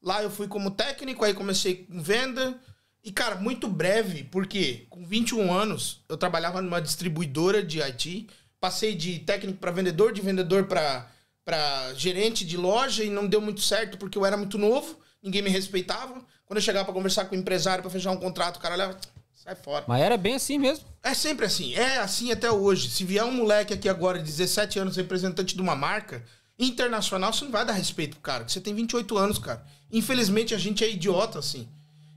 Lá 0.06 0.22
eu 0.22 0.30
fui 0.30 0.46
como 0.46 0.70
técnico, 0.70 1.24
aí 1.24 1.34
comecei 1.34 1.84
com 1.84 2.00
venda. 2.00 2.56
E, 3.02 3.10
cara, 3.10 3.34
muito 3.34 3.66
breve, 3.66 4.22
porque 4.22 4.86
com 4.88 5.04
21 5.04 5.52
anos 5.52 6.04
eu 6.08 6.16
trabalhava 6.16 6.62
numa 6.62 6.80
distribuidora 6.80 7.60
de 7.60 7.82
IT. 7.82 8.28
Passei 8.60 8.94
de 8.94 9.18
técnico 9.18 9.58
para 9.58 9.72
vendedor, 9.72 10.12
de 10.12 10.20
vendedor 10.20 10.66
para 10.66 11.92
gerente 11.94 12.44
de 12.44 12.56
loja 12.56 13.02
e 13.02 13.10
não 13.10 13.26
deu 13.26 13.40
muito 13.40 13.60
certo 13.60 13.98
porque 13.98 14.16
eu 14.16 14.24
era 14.24 14.36
muito 14.36 14.56
novo, 14.56 14.96
ninguém 15.20 15.42
me 15.42 15.50
respeitava. 15.50 16.24
Quando 16.44 16.58
eu 16.58 16.62
chegava 16.62 16.84
para 16.84 16.94
conversar 16.94 17.24
com 17.24 17.34
o 17.34 17.38
empresário 17.38 17.82
para 17.82 17.90
fechar 17.90 18.12
um 18.12 18.16
contrato, 18.16 18.58
o 18.58 18.60
cara 18.60 18.76
olhava, 18.76 18.96
sai 19.34 19.56
fora. 19.56 19.84
Mas 19.88 20.02
era 20.02 20.16
bem 20.16 20.36
assim 20.36 20.56
mesmo. 20.56 20.84
É 21.02 21.14
sempre 21.14 21.46
assim, 21.46 21.74
é 21.74 21.98
assim 21.98 22.30
até 22.30 22.48
hoje. 22.48 22.90
Se 22.90 23.04
vier 23.04 23.24
um 23.24 23.32
moleque 23.32 23.74
aqui 23.74 23.88
agora 23.88 24.18
de 24.18 24.24
17 24.24 24.78
anos, 24.78 24.96
representante 24.96 25.56
de 25.56 25.60
uma 25.60 25.74
marca 25.74 26.24
internacional, 26.56 27.32
você 27.32 27.44
não 27.44 27.50
vai 27.50 27.66
dar 27.66 27.72
respeito 27.72 28.12
pro 28.12 28.20
cara, 28.20 28.40
porque 28.40 28.52
você 28.52 28.60
tem 28.60 28.72
28 28.72 29.18
anos, 29.18 29.38
cara. 29.38 29.66
Infelizmente 29.90 30.54
a 30.54 30.58
gente 30.58 30.84
é 30.84 30.90
idiota 30.90 31.38
assim. 31.38 31.68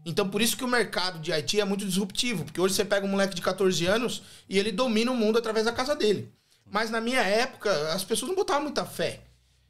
Então 0.05 0.29
por 0.29 0.41
isso 0.41 0.57
que 0.57 0.63
o 0.63 0.67
mercado 0.67 1.19
de 1.19 1.31
IT 1.31 1.59
é 1.59 1.65
muito 1.65 1.85
disruptivo, 1.85 2.43
porque 2.43 2.59
hoje 2.59 2.73
você 2.73 2.85
pega 2.85 3.05
um 3.05 3.09
moleque 3.09 3.35
de 3.35 3.41
14 3.41 3.85
anos 3.85 4.23
e 4.47 4.57
ele 4.57 4.71
domina 4.71 5.11
o 5.11 5.15
mundo 5.15 5.37
através 5.37 5.65
da 5.65 5.71
casa 5.71 5.95
dele. 5.95 6.31
Mas 6.71 6.89
na 6.89 7.01
minha 7.01 7.21
época, 7.21 7.93
as 7.93 8.03
pessoas 8.03 8.29
não 8.29 8.35
botavam 8.35 8.63
muita 8.63 8.85
fé. 8.85 9.21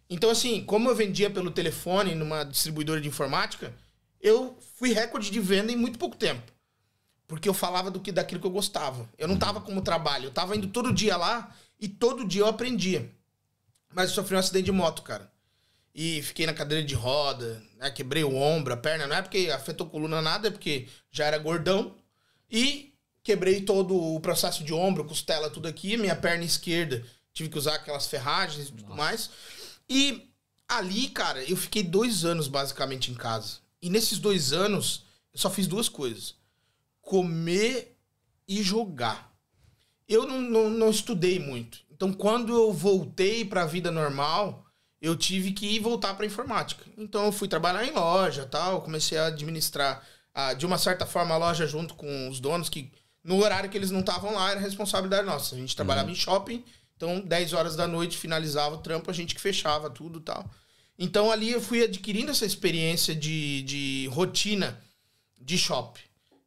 Então 0.09 0.29
assim, 0.29 0.63
como 0.63 0.89
eu 0.89 0.95
vendia 0.95 1.29
pelo 1.29 1.51
telefone 1.51 2.15
numa 2.15 2.43
distribuidora 2.43 3.01
de 3.01 3.07
informática, 3.07 3.73
eu 4.21 4.57
fui 4.75 4.91
recorde 4.91 5.31
de 5.31 5.39
venda 5.39 5.71
em 5.71 5.75
muito 5.75 5.97
pouco 5.97 6.15
tempo. 6.15 6.51
Porque 7.27 7.47
eu 7.47 7.53
falava 7.53 7.91
do 7.91 7.99
que 7.99 8.11
daquilo 8.11 8.41
que 8.41 8.47
eu 8.47 8.51
gostava. 8.51 9.07
Eu 9.17 9.27
não 9.27 9.37
tava 9.37 9.61
como 9.61 9.81
trabalho, 9.81 10.25
eu 10.25 10.31
tava 10.31 10.55
indo 10.55 10.67
todo 10.67 10.93
dia 10.93 11.15
lá 11.15 11.55
e 11.79 11.87
todo 11.87 12.25
dia 12.25 12.41
eu 12.41 12.47
aprendia. 12.47 13.09
Mas 13.93 14.09
eu 14.09 14.15
sofri 14.15 14.35
um 14.35 14.39
acidente 14.39 14.65
de 14.65 14.71
moto, 14.71 15.01
cara. 15.01 15.31
E 15.93 16.21
fiquei 16.21 16.45
na 16.45 16.53
cadeira 16.53 16.85
de 16.85 16.93
roda, 16.93 17.61
né? 17.77 17.89
quebrei 17.91 18.23
o 18.23 18.35
ombro, 18.35 18.73
a 18.73 18.77
perna, 18.77 19.07
não 19.07 19.15
é 19.15 19.21
porque 19.21 19.49
afetou 19.51 19.87
a 19.87 19.89
coluna 19.89 20.21
nada, 20.21 20.47
é 20.47 20.51
porque 20.51 20.87
já 21.11 21.25
era 21.25 21.37
gordão. 21.37 21.95
E 22.49 22.93
quebrei 23.23 23.61
todo 23.61 23.95
o 23.95 24.19
processo 24.19 24.63
de 24.63 24.73
ombro, 24.73 25.05
costela, 25.05 25.49
tudo 25.49 25.67
aqui, 25.67 25.97
minha 25.97 26.15
perna 26.15 26.43
esquerda, 26.43 27.05
tive 27.33 27.49
que 27.49 27.57
usar 27.57 27.75
aquelas 27.75 28.07
ferragens 28.07 28.69
e 28.69 28.71
tudo 28.71 28.95
mais. 28.95 29.29
E 29.89 30.31
ali, 30.67 31.09
cara, 31.09 31.43
eu 31.43 31.57
fiquei 31.57 31.83
dois 31.83 32.23
anos 32.23 32.47
basicamente 32.47 33.11
em 33.11 33.15
casa. 33.15 33.57
E 33.81 33.89
nesses 33.89 34.19
dois 34.19 34.53
anos, 34.53 35.05
eu 35.33 35.39
só 35.39 35.49
fiz 35.49 35.67
duas 35.67 35.89
coisas: 35.89 36.35
comer 37.01 37.97
e 38.47 38.61
jogar. 38.61 39.33
Eu 40.07 40.25
não, 40.25 40.41
não, 40.41 40.69
não 40.69 40.89
estudei 40.89 41.39
muito. 41.39 41.79
Então, 41.91 42.13
quando 42.13 42.53
eu 42.53 42.73
voltei 42.73 43.45
para 43.45 43.63
a 43.63 43.67
vida 43.67 43.91
normal, 43.91 44.65
eu 45.01 45.15
tive 45.15 45.51
que 45.51 45.65
ir 45.65 45.79
voltar 45.79 46.13
para 46.13 46.25
informática. 46.25 46.83
Então, 46.97 47.25
eu 47.25 47.31
fui 47.31 47.47
trabalhar 47.47 47.85
em 47.85 47.91
loja, 47.91 48.45
tal, 48.45 48.81
comecei 48.81 49.17
a 49.17 49.27
administrar 49.27 50.05
ah, 50.33 50.53
de 50.53 50.65
uma 50.65 50.77
certa 50.77 51.05
forma 51.05 51.35
a 51.35 51.37
loja 51.37 51.65
junto 51.65 51.95
com 51.95 52.29
os 52.29 52.39
donos 52.39 52.69
que 52.69 52.91
no 53.23 53.43
horário 53.43 53.69
que 53.69 53.77
eles 53.77 53.91
não 53.91 53.99
estavam 53.99 54.33
lá 54.33 54.51
era 54.51 54.59
responsabilidade 54.59 55.25
nossa. 55.25 55.55
A 55.55 55.57
gente 55.57 55.75
trabalhava 55.75 56.09
em 56.09 56.15
shopping, 56.15 56.63
então 56.95 57.19
10 57.21 57.53
horas 57.53 57.75
da 57.75 57.87
noite 57.87 58.17
finalizava 58.17 58.75
o 58.75 58.79
trampo, 58.79 59.09
a 59.09 59.13
gente 59.13 59.35
que 59.35 59.41
fechava 59.41 59.89
tudo, 59.89 60.19
tal. 60.19 60.49
Então 60.97 61.31
ali 61.31 61.51
eu 61.51 61.61
fui 61.61 61.83
adquirindo 61.83 62.31
essa 62.31 62.45
experiência 62.45 63.15
de, 63.15 63.61
de 63.63 64.09
rotina 64.11 64.79
de 65.39 65.57
shopping. 65.57 66.01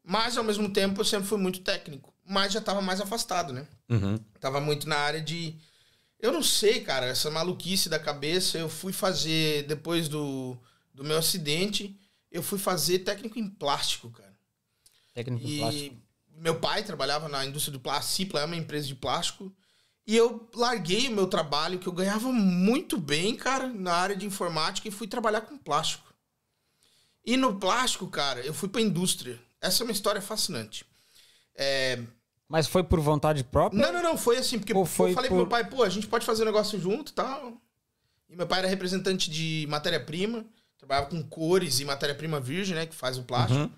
Mas 0.05 0.37
ao 0.37 0.45
mesmo 0.45 0.71
tempo 0.71 1.01
eu 1.01 1.05
sempre 1.05 1.29
fui 1.29 1.39
muito 1.39 1.61
técnico, 1.61 2.13
mas 2.25 2.53
já 2.53 2.59
estava 2.59 2.83
mais 2.83 3.01
afastado, 3.01 3.53
né? 3.53 3.67
Uhum. 3.89 4.19
Tava 4.41 4.61
muito 4.61 4.89
na 4.89 4.97
área 4.97 5.21
de. 5.21 5.57
Eu 6.23 6.31
não 6.31 6.43
sei, 6.43 6.81
cara, 6.81 7.07
essa 7.07 7.29
maluquice 7.31 7.89
da 7.89 7.99
cabeça. 7.99 8.57
Eu 8.57 8.69
fui 8.69 8.93
fazer, 8.93 9.65
depois 9.65 10.09
do, 10.09 10.57
do 10.95 11.03
meu 11.03 11.19
acidente, 11.19 11.99
eu 12.31 12.43
fui 12.45 12.61
fazer 12.61 13.01
técnico 13.01 13.41
em 13.41 13.49
plástico, 13.49 14.09
cara. 14.11 14.33
Técnico 15.13 15.45
em 15.45 15.59
plástico. 15.59 15.97
E 15.97 16.41
meu 16.41 16.61
pai 16.61 16.85
trabalhava 16.85 17.29
na 17.29 17.45
indústria 17.45 17.73
do 17.73 17.81
plástico, 17.81 18.15
Cipla 18.15 18.41
é 18.41 18.45
uma 18.45 18.57
empresa 18.57 18.87
de 18.87 18.95
plástico. 18.95 19.53
E 20.07 20.17
eu 20.17 20.49
larguei 20.55 21.09
o 21.09 21.13
meu 21.13 21.27
trabalho, 21.27 21.79
que 21.79 21.89
eu 21.89 21.93
ganhava 21.93 22.33
muito 22.33 22.99
bem, 22.99 23.37
cara, 23.37 23.69
na 23.69 23.93
área 23.93 24.17
de 24.17 24.27
informática, 24.27 24.87
e 24.87 24.93
fui 24.93 25.09
trabalhar 25.09 25.43
com 25.43 25.59
plástico. 25.59 26.13
E 27.25 27.37
no 27.37 27.59
plástico, 27.59 28.09
cara, 28.09 28.41
eu 28.41 28.55
fui 28.55 28.69
pra 28.69 28.81
indústria. 28.81 29.41
Essa 29.61 29.83
é 29.83 29.85
uma 29.85 29.93
história 29.93 30.21
fascinante. 30.21 30.85
É, 31.55 32.03
Mas 32.53 32.67
foi 32.67 32.85
por 32.85 33.01
vontade 33.01 33.43
própria? 33.43 33.81
não, 33.81 33.91
não, 33.91 34.03
não, 34.03 34.19
foi 34.19 34.37
assim, 34.37 34.59
porque 34.59 34.75
Ou 34.75 34.85
foi 34.85 35.13
eu 35.13 35.15
falei 35.15 35.31
por- 35.31 35.37
pro 35.37 35.43
meu 35.45 35.49
pai, 35.49 35.65
pô, 35.67 35.83
a 35.83 35.89
gente 35.89 36.07
pode 36.07 36.27
fazer 36.27 36.43
um 36.43 36.45
negócio 36.45 36.79
junto 36.79 37.11
e 37.11 37.15
tal. 37.15 37.57
E 38.29 38.37
meu 38.37 38.47
pai 38.47 38.59
era 38.59 38.69
representante 38.69 39.31
de 39.31 39.67
matéria-prima, 39.71 40.45
trabalhava 40.77 41.07
com 41.09 41.23
cores 41.23 41.81
e 41.81 41.85
matéria-prima 41.87 42.39
virgem, 42.39 42.75
né, 42.75 42.85
que 42.85 42.95
faz 42.95 43.17
o 43.17 43.23
plástico. 43.23 43.73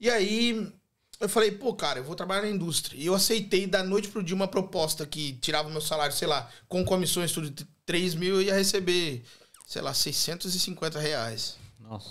E 0.00 0.10
aí 0.10 0.72
eu 1.20 1.28
falei, 1.28 1.52
pô, 1.52 1.72
cara, 1.72 2.00
eu 2.00 2.04
vou 2.04 2.16
trabalhar 2.16 2.42
na 2.42 2.48
indústria. 2.48 2.98
E 2.98 3.06
eu 3.06 3.14
aceitei 3.14 3.64
da 3.68 3.84
noite 3.84 4.08
pro 4.08 4.24
dia 4.24 4.34
uma 4.34 4.48
proposta 4.48 5.06
que 5.06 5.34
tirava 5.34 5.70
meu 5.70 5.80
salário, 5.80 6.12
sei 6.16 6.26
lá, 6.26 6.50
com 6.66 6.84
comissões 6.84 7.30
tudo 7.30 7.48
de 7.48 7.64
3 7.86 8.16
mil, 8.16 8.34
eu 8.34 8.42
ia 8.42 8.54
receber, 8.54 9.22
sei 9.68 9.82
lá, 9.82 9.94
650 9.94 10.98
reais. 10.98 11.56
Nossa. 11.78 12.08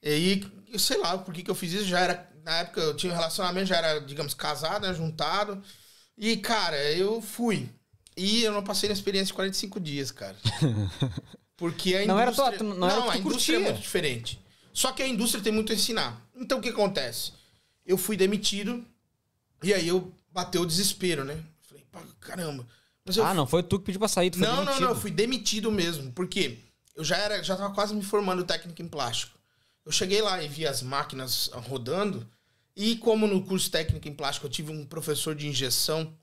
E 0.00 0.08
aí, 0.08 0.44
eu 0.72 0.78
sei 0.78 0.98
lá 0.98 1.18
por 1.18 1.34
que, 1.34 1.42
que 1.42 1.50
eu 1.50 1.54
fiz 1.56 1.72
isso, 1.72 1.84
já 1.86 1.98
era 1.98 2.30
Na 2.46 2.58
época 2.58 2.80
eu 2.80 2.94
tinha 2.94 3.12
um 3.12 3.16
relacionamento, 3.16 3.66
já 3.66 3.76
era, 3.78 4.00
digamos, 4.00 4.32
casado, 4.32 4.86
né, 4.86 4.94
juntado. 4.94 5.60
E, 6.16 6.36
cara, 6.36 6.80
eu 6.92 7.20
fui. 7.20 7.68
E 8.16 8.44
eu 8.44 8.52
não 8.52 8.62
passei 8.62 8.88
na 8.88 8.92
experiência 8.92 9.26
de 9.26 9.32
45 9.34 9.80
dias, 9.80 10.12
cara. 10.12 10.36
Porque 11.56 11.96
a 11.96 12.04
indústria... 12.04 12.06
Não 12.14 12.20
era 12.20 12.32
tua- 12.32 12.52
tu- 12.52 12.64
não 12.64 12.88
era 12.88 13.00
o 13.00 13.10
que 13.10 13.10
a 13.10 13.18
indústria 13.18 13.56
é 13.56 13.58
curtia. 13.58 13.72
muito 13.72 13.82
diferente. 13.82 14.40
Só 14.72 14.92
que 14.92 15.02
a 15.02 15.08
indústria 15.08 15.42
tem 15.42 15.52
muito 15.52 15.72
a 15.72 15.74
ensinar. 15.74 16.22
Então, 16.36 16.58
o 16.58 16.62
que 16.62 16.68
acontece? 16.68 17.32
Eu 17.84 17.98
fui 17.98 18.16
demitido 18.16 18.84
e 19.62 19.74
aí 19.74 19.88
eu 19.88 20.12
bateu 20.30 20.62
o 20.62 20.66
desespero, 20.66 21.24
né? 21.24 21.42
Falei, 21.90 22.08
caramba. 22.20 22.64
Mas 23.04 23.16
eu 23.16 23.24
Ah, 23.24 23.34
não 23.34 23.46
foi 23.46 23.62
tu 23.64 23.78
que 23.80 23.86
pediu 23.86 23.98
pra 23.98 24.06
sair, 24.08 24.30
tu 24.30 24.38
foi 24.38 24.46
não, 24.46 24.56
não, 24.56 24.64
demitido. 24.66 24.82
não, 24.84 24.90
eu 24.90 24.96
fui 25.00 25.10
demitido 25.10 25.72
mesmo. 25.72 26.12
Porque 26.12 26.58
eu 26.94 27.02
já 27.02 27.16
era, 27.16 27.42
já 27.42 27.56
tava 27.56 27.74
quase 27.74 27.92
me 27.94 28.04
formando 28.04 28.44
técnico 28.44 28.80
em 28.82 28.88
plástico. 28.88 29.36
Eu 29.84 29.90
cheguei 29.90 30.20
lá 30.22 30.40
e 30.42 30.48
vi 30.48 30.64
as 30.66 30.80
máquinas 30.82 31.50
rodando. 31.52 32.28
E 32.76 32.96
como 32.96 33.26
no 33.26 33.42
curso 33.42 33.70
técnico 33.70 34.06
em 34.06 34.14
plástico 34.14 34.46
eu 34.46 34.50
tive 34.50 34.70
um 34.70 34.84
professor 34.84 35.34
de 35.34 35.48
injeção, 35.48 36.14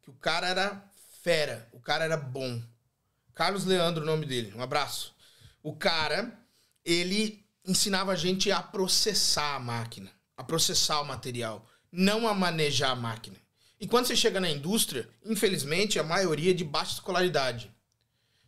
que 0.00 0.08
o 0.08 0.14
cara 0.14 0.48
era 0.48 0.90
fera, 1.22 1.68
o 1.72 1.78
cara 1.78 2.04
era 2.04 2.16
bom. 2.16 2.62
Carlos 3.34 3.66
Leandro, 3.66 4.02
o 4.02 4.06
nome 4.06 4.24
dele. 4.24 4.52
Um 4.56 4.62
abraço. 4.62 5.14
O 5.62 5.76
cara, 5.76 6.36
ele 6.82 7.44
ensinava 7.64 8.12
a 8.12 8.16
gente 8.16 8.50
a 8.50 8.62
processar 8.62 9.56
a 9.56 9.60
máquina, 9.60 10.10
a 10.34 10.42
processar 10.42 11.00
o 11.02 11.04
material, 11.04 11.68
não 11.92 12.26
a 12.26 12.32
manejar 12.32 12.92
a 12.92 12.96
máquina. 12.96 13.36
E 13.78 13.86
quando 13.86 14.06
você 14.06 14.16
chega 14.16 14.40
na 14.40 14.50
indústria, 14.50 15.08
infelizmente, 15.24 15.98
a 15.98 16.02
maioria 16.02 16.52
é 16.52 16.54
de 16.54 16.64
baixa 16.64 16.94
escolaridade. 16.94 17.70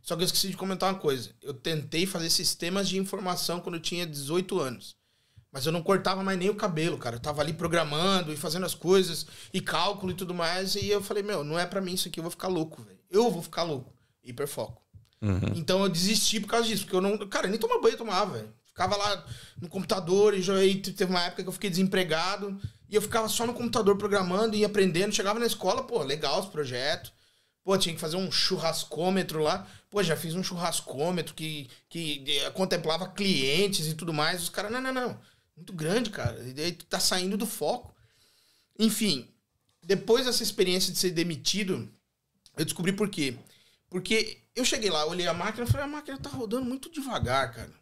Só 0.00 0.16
que 0.16 0.22
eu 0.22 0.26
esqueci 0.26 0.48
de 0.48 0.56
comentar 0.56 0.92
uma 0.92 0.98
coisa. 0.98 1.30
Eu 1.42 1.52
tentei 1.52 2.06
fazer 2.06 2.30
sistemas 2.30 2.88
de 2.88 2.98
informação 2.98 3.60
quando 3.60 3.74
eu 3.74 3.82
tinha 3.82 4.06
18 4.06 4.58
anos. 4.58 4.96
Mas 5.52 5.66
eu 5.66 5.72
não 5.72 5.82
cortava 5.82 6.22
mais 6.22 6.38
nem 6.38 6.48
o 6.48 6.54
cabelo, 6.54 6.96
cara. 6.96 7.16
Eu 7.16 7.20
tava 7.20 7.42
ali 7.42 7.52
programando 7.52 8.32
e 8.32 8.36
fazendo 8.36 8.66
as 8.66 8.74
coisas, 8.74 9.26
e 9.52 9.60
cálculo 9.60 10.12
e 10.12 10.14
tudo 10.14 10.32
mais. 10.32 10.76
E 10.76 10.88
eu 10.88 11.02
falei, 11.02 11.22
meu, 11.22 11.42
não 11.42 11.58
é 11.58 11.66
pra 11.66 11.80
mim 11.80 11.94
isso 11.94 12.08
aqui, 12.08 12.20
eu 12.20 12.24
vou 12.24 12.30
ficar 12.30 12.48
louco, 12.48 12.82
velho. 12.82 12.98
Eu 13.10 13.30
vou 13.30 13.42
ficar 13.42 13.64
louco. 13.64 13.92
Hiperfoco. 14.22 14.80
Então 15.56 15.82
eu 15.82 15.88
desisti 15.88 16.40
por 16.40 16.48
causa 16.48 16.66
disso, 16.66 16.84
porque 16.84 16.96
eu 16.96 17.00
não. 17.00 17.18
Cara, 17.28 17.48
nem 17.48 17.58
tomar 17.58 17.80
banho 17.80 17.94
eu 17.94 17.98
tomava, 17.98 18.38
velho. 18.38 18.52
Ficava 18.64 18.96
lá 18.96 19.26
no 19.60 19.68
computador 19.68 20.32
e 20.32 20.40
já 20.40 20.54
teve 20.96 21.10
uma 21.10 21.22
época 21.24 21.42
que 21.42 21.48
eu 21.48 21.52
fiquei 21.52 21.68
desempregado 21.68 22.58
e 22.88 22.94
eu 22.94 23.02
ficava 23.02 23.28
só 23.28 23.46
no 23.46 23.52
computador 23.52 23.96
programando 23.96 24.56
e 24.56 24.64
aprendendo. 24.64 25.14
Chegava 25.14 25.38
na 25.38 25.46
escola, 25.46 25.82
pô, 25.82 26.02
legal 26.02 26.40
os 26.40 26.46
projetos. 26.46 27.12
Pô, 27.62 27.76
tinha 27.76 27.94
que 27.94 28.00
fazer 28.00 28.16
um 28.16 28.32
churrascômetro 28.32 29.42
lá. 29.42 29.66
Pô, 29.90 30.02
já 30.02 30.16
fiz 30.16 30.34
um 30.34 30.42
churrascômetro 30.42 31.34
que, 31.34 31.68
que 31.88 32.24
eh, 32.26 32.50
contemplava 32.50 33.08
clientes 33.08 33.86
e 33.86 33.94
tudo 33.94 34.14
mais. 34.14 34.42
Os 34.42 34.48
caras, 34.48 34.72
não, 34.72 34.80
não, 34.80 34.92
não. 34.92 35.20
Muito 35.60 35.74
grande, 35.74 36.08
cara. 36.08 36.42
E 36.42 36.54
daí 36.54 36.72
tu 36.72 36.86
tá 36.86 36.98
saindo 36.98 37.36
do 37.36 37.46
foco. 37.46 37.94
Enfim, 38.78 39.28
depois 39.82 40.24
dessa 40.24 40.42
experiência 40.42 40.90
de 40.90 40.98
ser 40.98 41.10
demitido, 41.10 41.86
eu 42.56 42.64
descobri 42.64 42.92
por 42.94 43.10
quê. 43.10 43.36
Porque 43.90 44.38
eu 44.56 44.64
cheguei 44.64 44.88
lá, 44.88 45.04
olhei 45.04 45.26
a 45.26 45.34
máquina 45.34 45.66
e 45.66 45.70
falei, 45.70 45.84
a 45.84 45.88
máquina 45.88 46.18
tá 46.18 46.30
rodando 46.30 46.64
muito 46.64 46.90
devagar, 46.90 47.52
cara. 47.52 47.72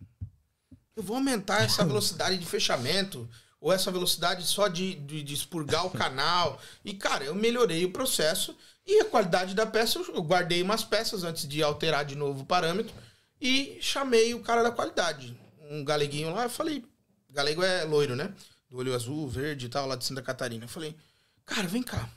Eu 0.96 1.02
vou 1.04 1.16
aumentar 1.16 1.62
essa 1.62 1.84
velocidade 1.84 2.36
de 2.36 2.46
fechamento, 2.46 3.30
ou 3.60 3.72
essa 3.72 3.92
velocidade 3.92 4.44
só 4.44 4.66
de, 4.66 4.96
de, 4.96 5.22
de 5.22 5.34
expurgar 5.34 5.86
o 5.86 5.90
canal. 5.90 6.60
E, 6.84 6.94
cara, 6.94 7.24
eu 7.24 7.34
melhorei 7.34 7.84
o 7.84 7.92
processo 7.92 8.56
e 8.84 9.00
a 9.00 9.04
qualidade 9.04 9.54
da 9.54 9.66
peça, 9.66 10.00
eu 10.00 10.22
guardei 10.22 10.62
umas 10.62 10.82
peças 10.82 11.22
antes 11.22 11.46
de 11.46 11.62
alterar 11.62 12.04
de 12.04 12.16
novo 12.16 12.42
o 12.42 12.46
parâmetro 12.46 12.92
e 13.40 13.78
chamei 13.80 14.34
o 14.34 14.40
cara 14.40 14.64
da 14.64 14.72
qualidade. 14.72 15.38
Um 15.70 15.84
galeguinho 15.84 16.32
lá, 16.32 16.44
eu 16.44 16.50
falei, 16.50 16.84
galego 17.30 17.62
é 17.62 17.84
loiro, 17.84 18.16
né? 18.16 18.34
Do 18.68 18.78
olho 18.78 18.94
azul, 18.94 19.28
verde 19.28 19.66
e 19.66 19.68
tal, 19.68 19.86
lá 19.86 19.96
de 19.96 20.04
Santa 20.04 20.22
Catarina. 20.22 20.64
Eu 20.64 20.68
falei, 20.68 20.96
cara, 21.44 21.66
vem 21.66 21.82
cá. 21.82 22.08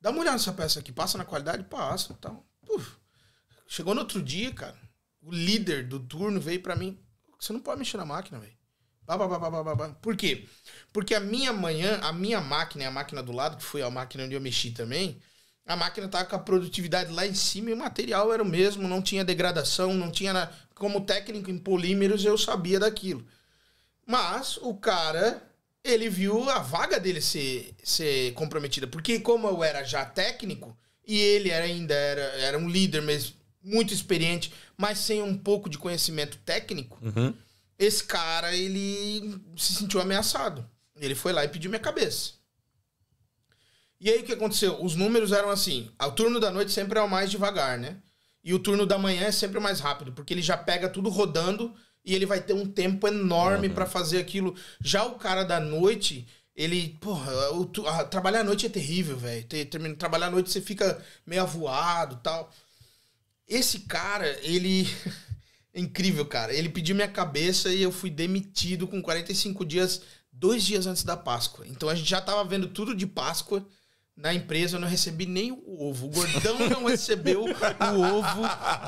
Dá 0.00 0.10
uma 0.10 0.20
olhada 0.20 0.36
nessa 0.36 0.52
peça 0.52 0.78
aqui, 0.80 0.92
passa 0.92 1.18
na 1.18 1.24
qualidade? 1.24 1.64
Passa 1.64 2.14
tal. 2.20 2.46
Puf. 2.64 2.96
Chegou 3.66 3.94
no 3.94 4.00
outro 4.00 4.22
dia, 4.22 4.52
cara. 4.52 4.78
O 5.20 5.32
líder 5.32 5.86
do 5.86 5.98
turno 5.98 6.40
veio 6.40 6.62
pra 6.62 6.76
mim. 6.76 6.98
Você 7.38 7.52
não 7.52 7.60
pode 7.60 7.78
mexer 7.78 7.96
na 7.96 8.04
máquina, 8.04 8.38
velho. 8.38 8.56
Por 10.02 10.16
quê? 10.16 10.46
Porque 10.92 11.14
a 11.14 11.20
minha 11.20 11.52
manhã, 11.52 11.98
a 12.02 12.12
minha 12.12 12.40
máquina 12.40 12.86
a 12.86 12.90
máquina 12.90 13.22
do 13.22 13.32
lado, 13.32 13.56
que 13.56 13.64
foi 13.64 13.80
a 13.80 13.90
máquina 13.90 14.24
onde 14.24 14.34
eu 14.34 14.40
mexi 14.40 14.70
também, 14.70 15.18
a 15.66 15.74
máquina 15.74 16.08
tava 16.08 16.26
com 16.26 16.36
a 16.36 16.38
produtividade 16.38 17.10
lá 17.12 17.26
em 17.26 17.34
cima 17.34 17.70
e 17.70 17.72
o 17.72 17.76
material 17.76 18.32
era 18.32 18.42
o 18.42 18.46
mesmo, 18.46 18.86
não 18.86 19.00
tinha 19.00 19.24
degradação, 19.24 19.94
não 19.94 20.10
tinha. 20.10 20.50
Como 20.74 21.04
técnico 21.04 21.50
em 21.50 21.58
polímeros, 21.58 22.24
eu 22.24 22.36
sabia 22.36 22.78
daquilo. 22.78 23.26
Mas 24.08 24.56
o 24.62 24.72
cara, 24.72 25.42
ele 25.84 26.08
viu 26.08 26.48
a 26.48 26.60
vaga 26.60 26.98
dele 26.98 27.20
ser, 27.20 27.74
ser 27.84 28.32
comprometida. 28.32 28.86
Porque 28.86 29.20
como 29.20 29.46
eu 29.46 29.62
era 29.62 29.84
já 29.84 30.02
técnico, 30.02 30.74
e 31.06 31.18
ele 31.18 31.50
era 31.50 31.66
ainda 31.66 31.94
era, 31.94 32.22
era 32.40 32.58
um 32.58 32.70
líder 32.70 33.02
mesmo, 33.02 33.36
muito 33.62 33.92
experiente, 33.92 34.50
mas 34.78 34.98
sem 34.98 35.20
um 35.20 35.36
pouco 35.36 35.68
de 35.68 35.76
conhecimento 35.76 36.38
técnico, 36.38 36.98
esse 37.78 38.02
cara, 38.02 38.54
ele 38.54 39.38
se 39.58 39.74
sentiu 39.74 40.00
ameaçado. 40.00 40.66
Ele 40.96 41.14
foi 41.14 41.34
lá 41.34 41.44
e 41.44 41.48
pediu 41.48 41.70
minha 41.70 41.78
cabeça. 41.78 42.32
E 44.00 44.08
aí 44.08 44.20
o 44.20 44.24
que 44.24 44.32
aconteceu? 44.32 44.82
Os 44.82 44.94
números 44.94 45.32
eram 45.32 45.50
assim: 45.50 45.90
o 46.00 46.10
turno 46.12 46.40
da 46.40 46.50
noite 46.50 46.72
sempre 46.72 46.98
é 46.98 47.02
o 47.02 47.10
mais 47.10 47.30
devagar, 47.30 47.78
né? 47.78 47.98
E 48.42 48.54
o 48.54 48.58
turno 48.58 48.86
da 48.86 48.96
manhã 48.96 49.26
é 49.26 49.32
sempre 49.32 49.58
o 49.58 49.62
mais 49.62 49.80
rápido, 49.80 50.12
porque 50.12 50.32
ele 50.32 50.40
já 50.40 50.56
pega 50.56 50.88
tudo 50.88 51.10
rodando 51.10 51.74
e 52.08 52.14
ele 52.14 52.24
vai 52.24 52.40
ter 52.40 52.54
um 52.54 52.66
tempo 52.66 53.06
enorme 53.06 53.68
pra 53.68 53.84
fazer 53.84 54.18
aquilo. 54.18 54.56
Já 54.80 55.04
o 55.04 55.16
cara 55.16 55.44
da 55.44 55.60
noite, 55.60 56.26
ele, 56.56 56.96
porra, 57.02 57.30
o 57.52 57.70
ah, 57.86 58.02
trabalhar 58.02 58.40
à 58.40 58.44
noite 58.44 58.64
é 58.64 58.68
terrível, 58.70 59.18
velho. 59.18 59.46
Trabalhar 59.98 60.28
à 60.28 60.30
noite 60.30 60.50
você 60.50 60.62
fica 60.62 61.04
meio 61.26 61.42
avoado 61.42 62.16
tal. 62.22 62.50
Esse 63.46 63.80
cara, 63.80 64.26
ele. 64.42 64.88
é 65.74 65.80
incrível, 65.80 66.24
cara. 66.24 66.54
Ele 66.54 66.70
pediu 66.70 66.94
minha 66.94 67.08
cabeça 67.08 67.68
e 67.68 67.82
eu 67.82 67.92
fui 67.92 68.08
demitido 68.08 68.88
com 68.88 69.02
45 69.02 69.62
dias, 69.66 70.00
dois 70.32 70.64
dias 70.64 70.86
antes 70.86 71.02
da 71.04 71.16
Páscoa. 71.16 71.66
Então 71.68 71.90
a 71.90 71.94
gente 71.94 72.08
já 72.08 72.22
tava 72.22 72.42
vendo 72.42 72.68
tudo 72.68 72.94
de 72.94 73.06
Páscoa. 73.06 73.66
Na 74.20 74.34
empresa 74.34 74.76
eu 74.76 74.80
não 74.80 74.88
recebi 74.88 75.26
nem 75.26 75.52
o 75.52 75.88
ovo. 75.88 76.06
O 76.06 76.10
gordão 76.10 76.58
não 76.68 76.84
recebeu 76.86 77.44
o 77.44 78.00
ovo 78.00 78.42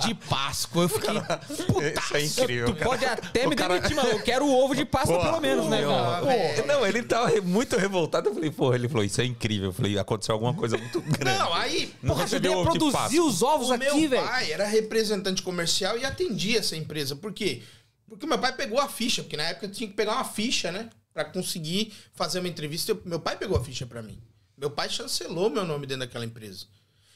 de 0.04 0.12
Páscoa. 0.28 0.82
Eu 0.82 0.88
fiquei. 0.88 1.12
Isso 1.16 2.16
é 2.16 2.22
incrível. 2.24 2.66
Tu 2.66 2.74
cara. 2.74 2.84
pode 2.90 3.04
até 3.06 3.46
O 3.46 3.48
me 3.50 3.54
cara- 3.54 3.74
demitir, 3.74 3.94
mas 3.96 4.10
eu 4.10 4.20
quero 4.22 4.44
o 4.44 4.52
ovo 4.52 4.74
de 4.74 4.84
Páscoa 4.84 5.16
Porra, 5.18 5.28
pelo 5.30 5.40
menos, 5.40 5.66
né, 5.66 5.78
meu, 5.82 5.90
cara? 5.90 6.20
velho. 6.26 6.66
Não, 6.66 6.84
ele 6.84 7.02
tava 7.04 7.28
re- 7.28 7.40
muito 7.40 7.76
revoltado. 7.76 8.28
Eu 8.28 8.34
falei, 8.34 8.50
porra, 8.50 8.74
ele 8.74 8.88
falou, 8.88 9.04
isso 9.04 9.20
é 9.20 9.24
incrível. 9.24 9.68
Eu 9.68 9.72
falei, 9.72 9.96
aconteceu 10.00 10.32
alguma 10.34 10.52
coisa 10.52 10.76
muito 10.76 11.00
grande. 11.00 11.38
Não, 11.38 11.54
aí. 11.54 11.94
Não 12.02 12.14
Porra, 12.14 12.24
recebeu 12.24 12.50
ajudei 12.50 12.52
a 12.52 12.56
ovo 12.58 12.72
de 12.72 12.78
produzir 12.80 12.96
Páscoa. 12.98 13.24
os 13.26 13.42
ovos 13.42 13.68
o 13.68 13.72
aqui, 13.74 13.84
meu 13.84 14.08
velho. 14.08 14.22
pai 14.26 14.52
era 14.52 14.66
representante 14.66 15.42
comercial 15.42 15.96
e 15.96 16.04
atendia 16.04 16.58
essa 16.58 16.74
empresa. 16.76 17.14
Por 17.14 17.32
quê? 17.32 17.62
Porque 18.08 18.26
meu 18.26 18.38
pai 18.40 18.52
pegou 18.52 18.80
a 18.80 18.88
ficha, 18.88 19.22
porque 19.22 19.36
na 19.36 19.44
época 19.44 19.66
eu 19.66 19.70
tinha 19.70 19.88
que 19.88 19.94
pegar 19.94 20.14
uma 20.14 20.24
ficha, 20.24 20.72
né? 20.72 20.90
Pra 21.14 21.24
conseguir 21.24 21.92
fazer 22.14 22.40
uma 22.40 22.48
entrevista. 22.48 22.90
Eu- 22.90 23.00
Meu 23.04 23.20
pai 23.20 23.36
pegou 23.36 23.56
a 23.56 23.62
ficha 23.62 23.86
pra 23.86 24.02
mim. 24.02 24.18
Meu 24.61 24.70
pai 24.70 24.90
chancelou 24.90 25.48
meu 25.48 25.64
nome 25.64 25.86
dentro 25.86 26.06
daquela 26.06 26.22
empresa. 26.22 26.66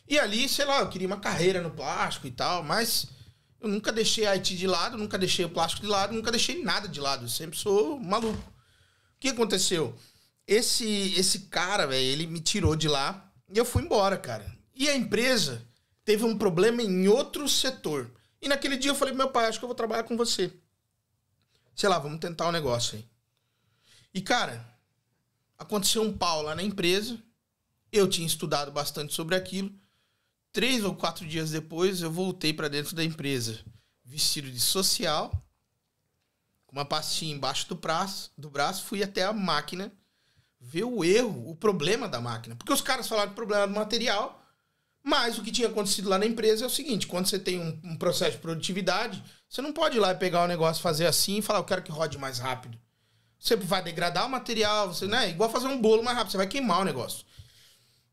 E 0.08 0.18
ali, 0.18 0.48
sei 0.48 0.64
lá, 0.64 0.80
eu 0.80 0.88
queria 0.88 1.06
uma 1.06 1.20
carreira 1.20 1.60
no 1.60 1.70
plástico 1.70 2.26
e 2.26 2.30
tal, 2.30 2.62
mas 2.62 3.06
eu 3.60 3.68
nunca 3.68 3.92
deixei 3.92 4.26
a 4.26 4.30
IT 4.32 4.56
de 4.56 4.66
lado, 4.66 4.96
nunca 4.96 5.18
deixei 5.18 5.44
o 5.44 5.50
plástico 5.50 5.82
de 5.82 5.88
lado, 5.88 6.14
nunca 6.14 6.30
deixei 6.30 6.62
nada 6.62 6.88
de 6.88 6.98
lado. 6.98 7.26
Eu 7.26 7.28
sempre 7.28 7.58
sou 7.58 8.00
maluco. 8.00 8.38
O 8.38 9.20
que 9.20 9.28
aconteceu? 9.28 9.94
Esse, 10.46 11.12
esse 11.18 11.40
cara, 11.40 11.86
velho, 11.86 12.02
ele 12.02 12.26
me 12.26 12.40
tirou 12.40 12.74
de 12.74 12.88
lá 12.88 13.30
e 13.52 13.58
eu 13.58 13.64
fui 13.66 13.82
embora, 13.82 14.16
cara. 14.16 14.50
E 14.74 14.88
a 14.88 14.96
empresa 14.96 15.62
teve 16.02 16.24
um 16.24 16.38
problema 16.38 16.82
em 16.82 17.08
outro 17.08 17.46
setor. 17.46 18.10
E 18.40 18.48
naquele 18.48 18.78
dia 18.78 18.90
eu 18.90 18.94
falei 18.94 19.12
meu 19.12 19.28
pai, 19.28 19.48
acho 19.48 19.58
que 19.58 19.64
eu 19.66 19.68
vou 19.68 19.76
trabalhar 19.76 20.04
com 20.04 20.16
você. 20.16 20.50
Sei 21.76 21.90
lá, 21.90 21.98
vamos 21.98 22.20
tentar 22.20 22.48
um 22.48 22.52
negócio 22.52 22.96
aí. 22.96 23.04
E, 24.14 24.22
cara, 24.22 24.64
aconteceu 25.58 26.02
um 26.02 26.16
pau 26.16 26.40
lá 26.40 26.54
na 26.54 26.62
empresa. 26.62 27.18
Eu 27.94 28.08
tinha 28.08 28.26
estudado 28.26 28.72
bastante 28.72 29.14
sobre 29.14 29.36
aquilo. 29.36 29.72
Três 30.52 30.82
ou 30.82 30.96
quatro 30.96 31.24
dias 31.24 31.52
depois, 31.52 32.02
eu 32.02 32.10
voltei 32.10 32.52
pra 32.52 32.66
dentro 32.66 32.96
da 32.96 33.04
empresa, 33.04 33.60
vestido 34.04 34.50
de 34.50 34.58
social, 34.58 35.30
com 36.66 36.72
uma 36.72 36.84
pastinha 36.84 37.32
embaixo 37.32 37.68
do 37.68 37.76
braço, 37.76 38.32
do 38.36 38.50
braço, 38.50 38.82
fui 38.82 39.00
até 39.00 39.22
a 39.22 39.32
máquina 39.32 39.92
ver 40.60 40.82
o 40.82 41.04
erro, 41.04 41.48
o 41.48 41.54
problema 41.54 42.08
da 42.08 42.20
máquina. 42.20 42.56
Porque 42.56 42.72
os 42.72 42.80
caras 42.80 43.06
falaram 43.06 43.30
do 43.30 43.36
problema 43.36 43.68
do 43.68 43.74
material, 43.74 44.44
mas 45.00 45.38
o 45.38 45.42
que 45.42 45.52
tinha 45.52 45.68
acontecido 45.68 46.08
lá 46.08 46.18
na 46.18 46.26
empresa 46.26 46.64
é 46.64 46.66
o 46.66 46.70
seguinte: 46.70 47.06
quando 47.06 47.26
você 47.28 47.38
tem 47.38 47.60
um, 47.60 47.80
um 47.84 47.96
processo 47.96 48.32
de 48.32 48.38
produtividade, 48.38 49.22
você 49.48 49.62
não 49.62 49.72
pode 49.72 49.98
ir 49.98 50.00
lá 50.00 50.10
e 50.10 50.16
pegar 50.16 50.42
o 50.42 50.48
negócio, 50.48 50.82
fazer 50.82 51.06
assim 51.06 51.38
e 51.38 51.42
falar, 51.42 51.60
eu 51.60 51.64
quero 51.64 51.82
que 51.82 51.92
rode 51.92 52.18
mais 52.18 52.40
rápido. 52.40 52.76
Você 53.38 53.54
vai 53.54 53.84
degradar 53.84 54.26
o 54.26 54.30
material, 54.30 54.92
você, 54.92 55.06
né? 55.06 55.30
Igual 55.30 55.48
fazer 55.48 55.68
um 55.68 55.80
bolo 55.80 56.02
mais 56.02 56.16
rápido, 56.16 56.32
você 56.32 56.38
vai 56.38 56.48
queimar 56.48 56.80
o 56.80 56.84
negócio. 56.84 57.24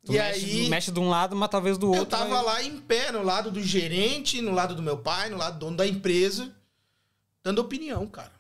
Tu 0.04 0.14
e 0.14 0.18
mexe, 0.18 0.46
aí, 0.46 0.70
mexe 0.70 0.92
de 0.92 1.00
um 1.00 1.10
lado, 1.10 1.36
mas 1.36 1.50
talvez 1.50 1.78
do 1.78 1.88
outro. 1.88 2.02
eu 2.02 2.06
tava 2.08 2.28
vai- 2.36 2.44
lá 2.44 2.64
em 2.64 2.78
pé, 2.80 3.12
no 3.12 3.22
lado 3.24 3.52
do 3.52 3.62
gerente, 3.62 4.42
no 4.42 4.52
lado 4.52 4.74
do 4.74 4.82
meu 4.82 4.98
pai, 4.98 5.30
no 5.30 5.38
lado 5.38 5.56
do 5.56 5.60
dono 5.66 5.78
da 5.78 5.86
empresa, 5.86 6.52
dando 7.44 7.60
opinião, 7.60 8.08
cara. 8.08 8.32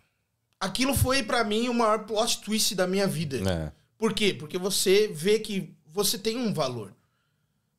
Aquilo 0.59 0.93
foi 0.95 1.23
pra 1.23 1.43
mim 1.43 1.69
o 1.69 1.73
maior 1.73 2.05
plot 2.05 2.41
twist 2.41 2.73
da 2.75 2.87
minha 2.87 3.07
vida. 3.07 3.37
É. 3.49 3.71
Por 3.97 4.13
quê? 4.13 4.33
Porque 4.33 4.57
você 4.57 5.07
vê 5.07 5.39
que 5.39 5.71
você 5.85 6.17
tem 6.17 6.37
um 6.37 6.53
valor. 6.53 6.93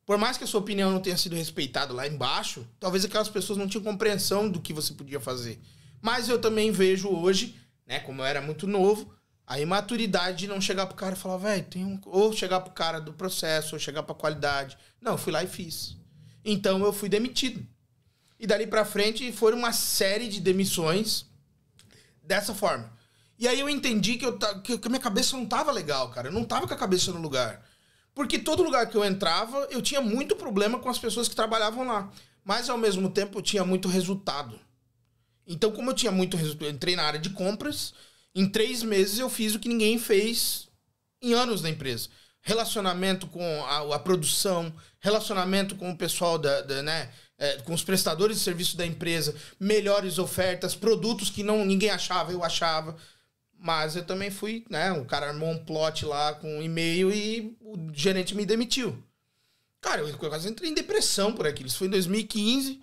Por 0.05 0.17
mais 0.17 0.37
que 0.37 0.43
a 0.43 0.47
sua 0.47 0.59
opinião 0.59 0.91
não 0.91 0.99
tenha 0.99 1.17
sido 1.17 1.35
respeitada 1.35 1.93
lá 1.93 2.05
embaixo, 2.07 2.67
talvez 2.79 3.05
aquelas 3.05 3.29
pessoas 3.29 3.57
não 3.57 3.67
tinham 3.67 3.83
compreensão 3.83 4.49
do 4.49 4.59
que 4.61 4.73
você 4.73 4.93
podia 4.93 5.19
fazer. 5.19 5.59
Mas 6.01 6.27
eu 6.27 6.39
também 6.39 6.71
vejo 6.71 7.07
hoje, 7.09 7.55
né, 7.87 7.99
como 7.99 8.21
eu 8.21 8.25
era 8.25 8.41
muito 8.41 8.67
novo, 8.67 9.13
a 9.45 9.59
imaturidade 9.59 10.39
de 10.39 10.47
não 10.47 10.61
chegar 10.61 10.85
pro 10.85 10.95
cara 10.95 11.15
e 11.15 11.19
falar, 11.19 11.37
velho, 11.37 11.65
tem 11.65 11.85
um. 11.85 11.99
Ou 12.05 12.31
chegar 12.33 12.61
pro 12.61 12.73
cara 12.73 12.99
do 12.99 13.13
processo, 13.13 13.75
ou 13.75 13.79
chegar 13.79 14.03
pra 14.03 14.15
qualidade. 14.15 14.77
Não, 15.01 15.13
eu 15.13 15.17
fui 15.17 15.33
lá 15.33 15.43
e 15.43 15.47
fiz. 15.47 15.97
Então 16.43 16.83
eu 16.83 16.93
fui 16.93 17.09
demitido. 17.09 17.65
E 18.39 18.47
dali 18.47 18.67
pra 18.67 18.85
frente 18.85 19.31
foram 19.31 19.57
uma 19.57 19.71
série 19.71 20.27
de 20.27 20.39
demissões 20.39 21.25
dessa 22.21 22.53
forma. 22.53 22.91
E 23.37 23.47
aí 23.47 23.59
eu 23.59 23.69
entendi 23.69 24.17
que, 24.17 24.25
eu, 24.25 24.37
que 24.37 24.89
minha 24.89 25.01
cabeça 25.01 25.35
não 25.35 25.45
tava 25.45 25.71
legal, 25.71 26.09
cara. 26.09 26.29
Eu 26.29 26.31
não 26.31 26.45
tava 26.45 26.67
com 26.67 26.73
a 26.73 26.77
cabeça 26.77 27.11
no 27.11 27.19
lugar. 27.19 27.65
Porque 28.13 28.37
todo 28.37 28.63
lugar 28.63 28.89
que 28.89 28.95
eu 28.95 29.03
entrava, 29.03 29.67
eu 29.71 29.81
tinha 29.81 29.99
muito 29.99 30.35
problema 30.35 30.79
com 30.79 30.89
as 30.89 30.99
pessoas 30.99 31.27
que 31.27 31.35
trabalhavam 31.35 31.85
lá. 31.85 32.11
Mas 32.43 32.69
ao 32.69 32.77
mesmo 32.77 33.09
tempo 33.09 33.39
eu 33.39 33.41
tinha 33.41 33.65
muito 33.65 33.87
resultado. 33.87 34.59
Então, 35.47 35.71
como 35.71 35.89
eu 35.89 35.95
tinha 35.95 36.11
muito 36.11 36.37
resultado, 36.37 36.65
eu 36.65 36.71
entrei 36.71 36.95
na 36.95 37.03
área 37.03 37.19
de 37.19 37.31
compras. 37.31 37.93
Em 38.35 38.47
três 38.47 38.81
meses 38.83 39.19
eu 39.19 39.29
fiz 39.29 39.53
o 39.53 39.59
que 39.59 39.69
ninguém 39.69 39.99
fez 39.99 40.67
em 41.21 41.33
anos 41.33 41.61
da 41.61 41.69
empresa. 41.69 42.09
Relacionamento 42.41 43.27
com 43.27 43.63
a, 43.65 43.95
a 43.95 43.99
produção, 43.99 44.73
relacionamento 44.99 45.75
com 45.75 45.91
o 45.91 45.97
pessoal 45.97 46.37
da, 46.37 46.61
da, 46.61 46.81
né, 46.81 47.09
é, 47.37 47.57
com 47.57 47.73
os 47.73 47.83
prestadores 47.83 48.37
de 48.37 48.43
serviço 48.43 48.75
da 48.75 48.85
empresa, 48.85 49.35
melhores 49.59 50.17
ofertas, 50.17 50.75
produtos 50.75 51.29
que 51.29 51.43
não 51.43 51.63
ninguém 51.63 51.89
achava, 51.89 52.31
eu 52.31 52.43
achava. 52.43 52.95
Mas 53.57 53.95
eu 53.95 54.03
também 54.03 54.29
fui, 54.29 54.65
né? 54.69 54.91
O 54.91 55.05
cara 55.05 55.27
armou 55.27 55.49
um 55.49 55.57
plot 55.57 56.05
lá 56.05 56.33
com 56.33 56.57
um 56.57 56.61
e-mail 56.61 57.13
e 57.13 57.55
o 57.61 57.77
gerente 57.93 58.35
me 58.35 58.45
demitiu. 58.45 59.01
Cara, 59.79 60.01
eu 60.01 60.17
quase 60.17 60.49
entrei 60.49 60.69
em 60.69 60.73
depressão 60.73 61.31
por 61.33 61.47
aquilo. 61.47 61.67
Isso 61.67 61.77
foi 61.77 61.87
em 61.87 61.91
2015. 61.91 62.81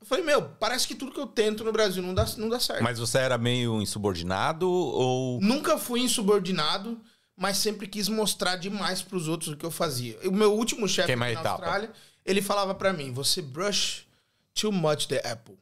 Eu 0.00 0.06
falei, 0.06 0.24
meu, 0.24 0.42
parece 0.58 0.88
que 0.88 0.94
tudo 0.94 1.12
que 1.12 1.20
eu 1.20 1.26
tento 1.26 1.62
no 1.62 1.72
Brasil 1.72 2.02
não 2.02 2.14
dá, 2.14 2.24
não 2.38 2.48
dá 2.48 2.58
certo. 2.58 2.82
Mas 2.82 2.98
você 2.98 3.18
era 3.18 3.36
meio 3.36 3.82
insubordinado 3.82 4.68
ou. 4.70 5.40
Nunca 5.40 5.76
fui 5.76 6.00
insubordinado, 6.00 6.98
mas 7.36 7.58
sempre 7.58 7.86
quis 7.86 8.08
mostrar 8.08 8.56
demais 8.56 9.02
pros 9.02 9.28
outros 9.28 9.52
o 9.52 9.56
que 9.56 9.66
eu 9.66 9.70
fazia. 9.70 10.18
O 10.24 10.32
meu 10.32 10.54
último 10.54 10.88
chefe 10.88 11.14
na 11.14 11.30
etapa. 11.30 11.50
Austrália, 11.50 11.92
ele 12.24 12.40
falava 12.40 12.74
pra 12.74 12.92
mim, 12.92 13.12
você 13.12 13.42
brush 13.42 14.06
too 14.54 14.72
much 14.72 15.06
the 15.06 15.20
apple. 15.24 15.58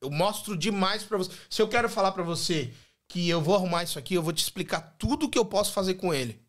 Eu 0.00 0.10
mostro 0.10 0.56
demais 0.56 1.02
pra 1.02 1.18
você. 1.18 1.30
Se 1.48 1.60
eu 1.60 1.68
quero 1.68 1.88
falar 1.88 2.12
pra 2.12 2.22
você 2.22 2.72
que 3.08 3.28
eu 3.28 3.40
vou 3.40 3.56
arrumar 3.56 3.82
isso 3.82 3.98
aqui, 3.98 4.14
eu 4.14 4.22
vou 4.22 4.32
te 4.32 4.42
explicar 4.42 4.94
tudo 4.98 5.28
que 5.28 5.38
eu 5.38 5.44
posso 5.44 5.72
fazer 5.72 5.94
com 5.94 6.14
ele. 6.14 6.40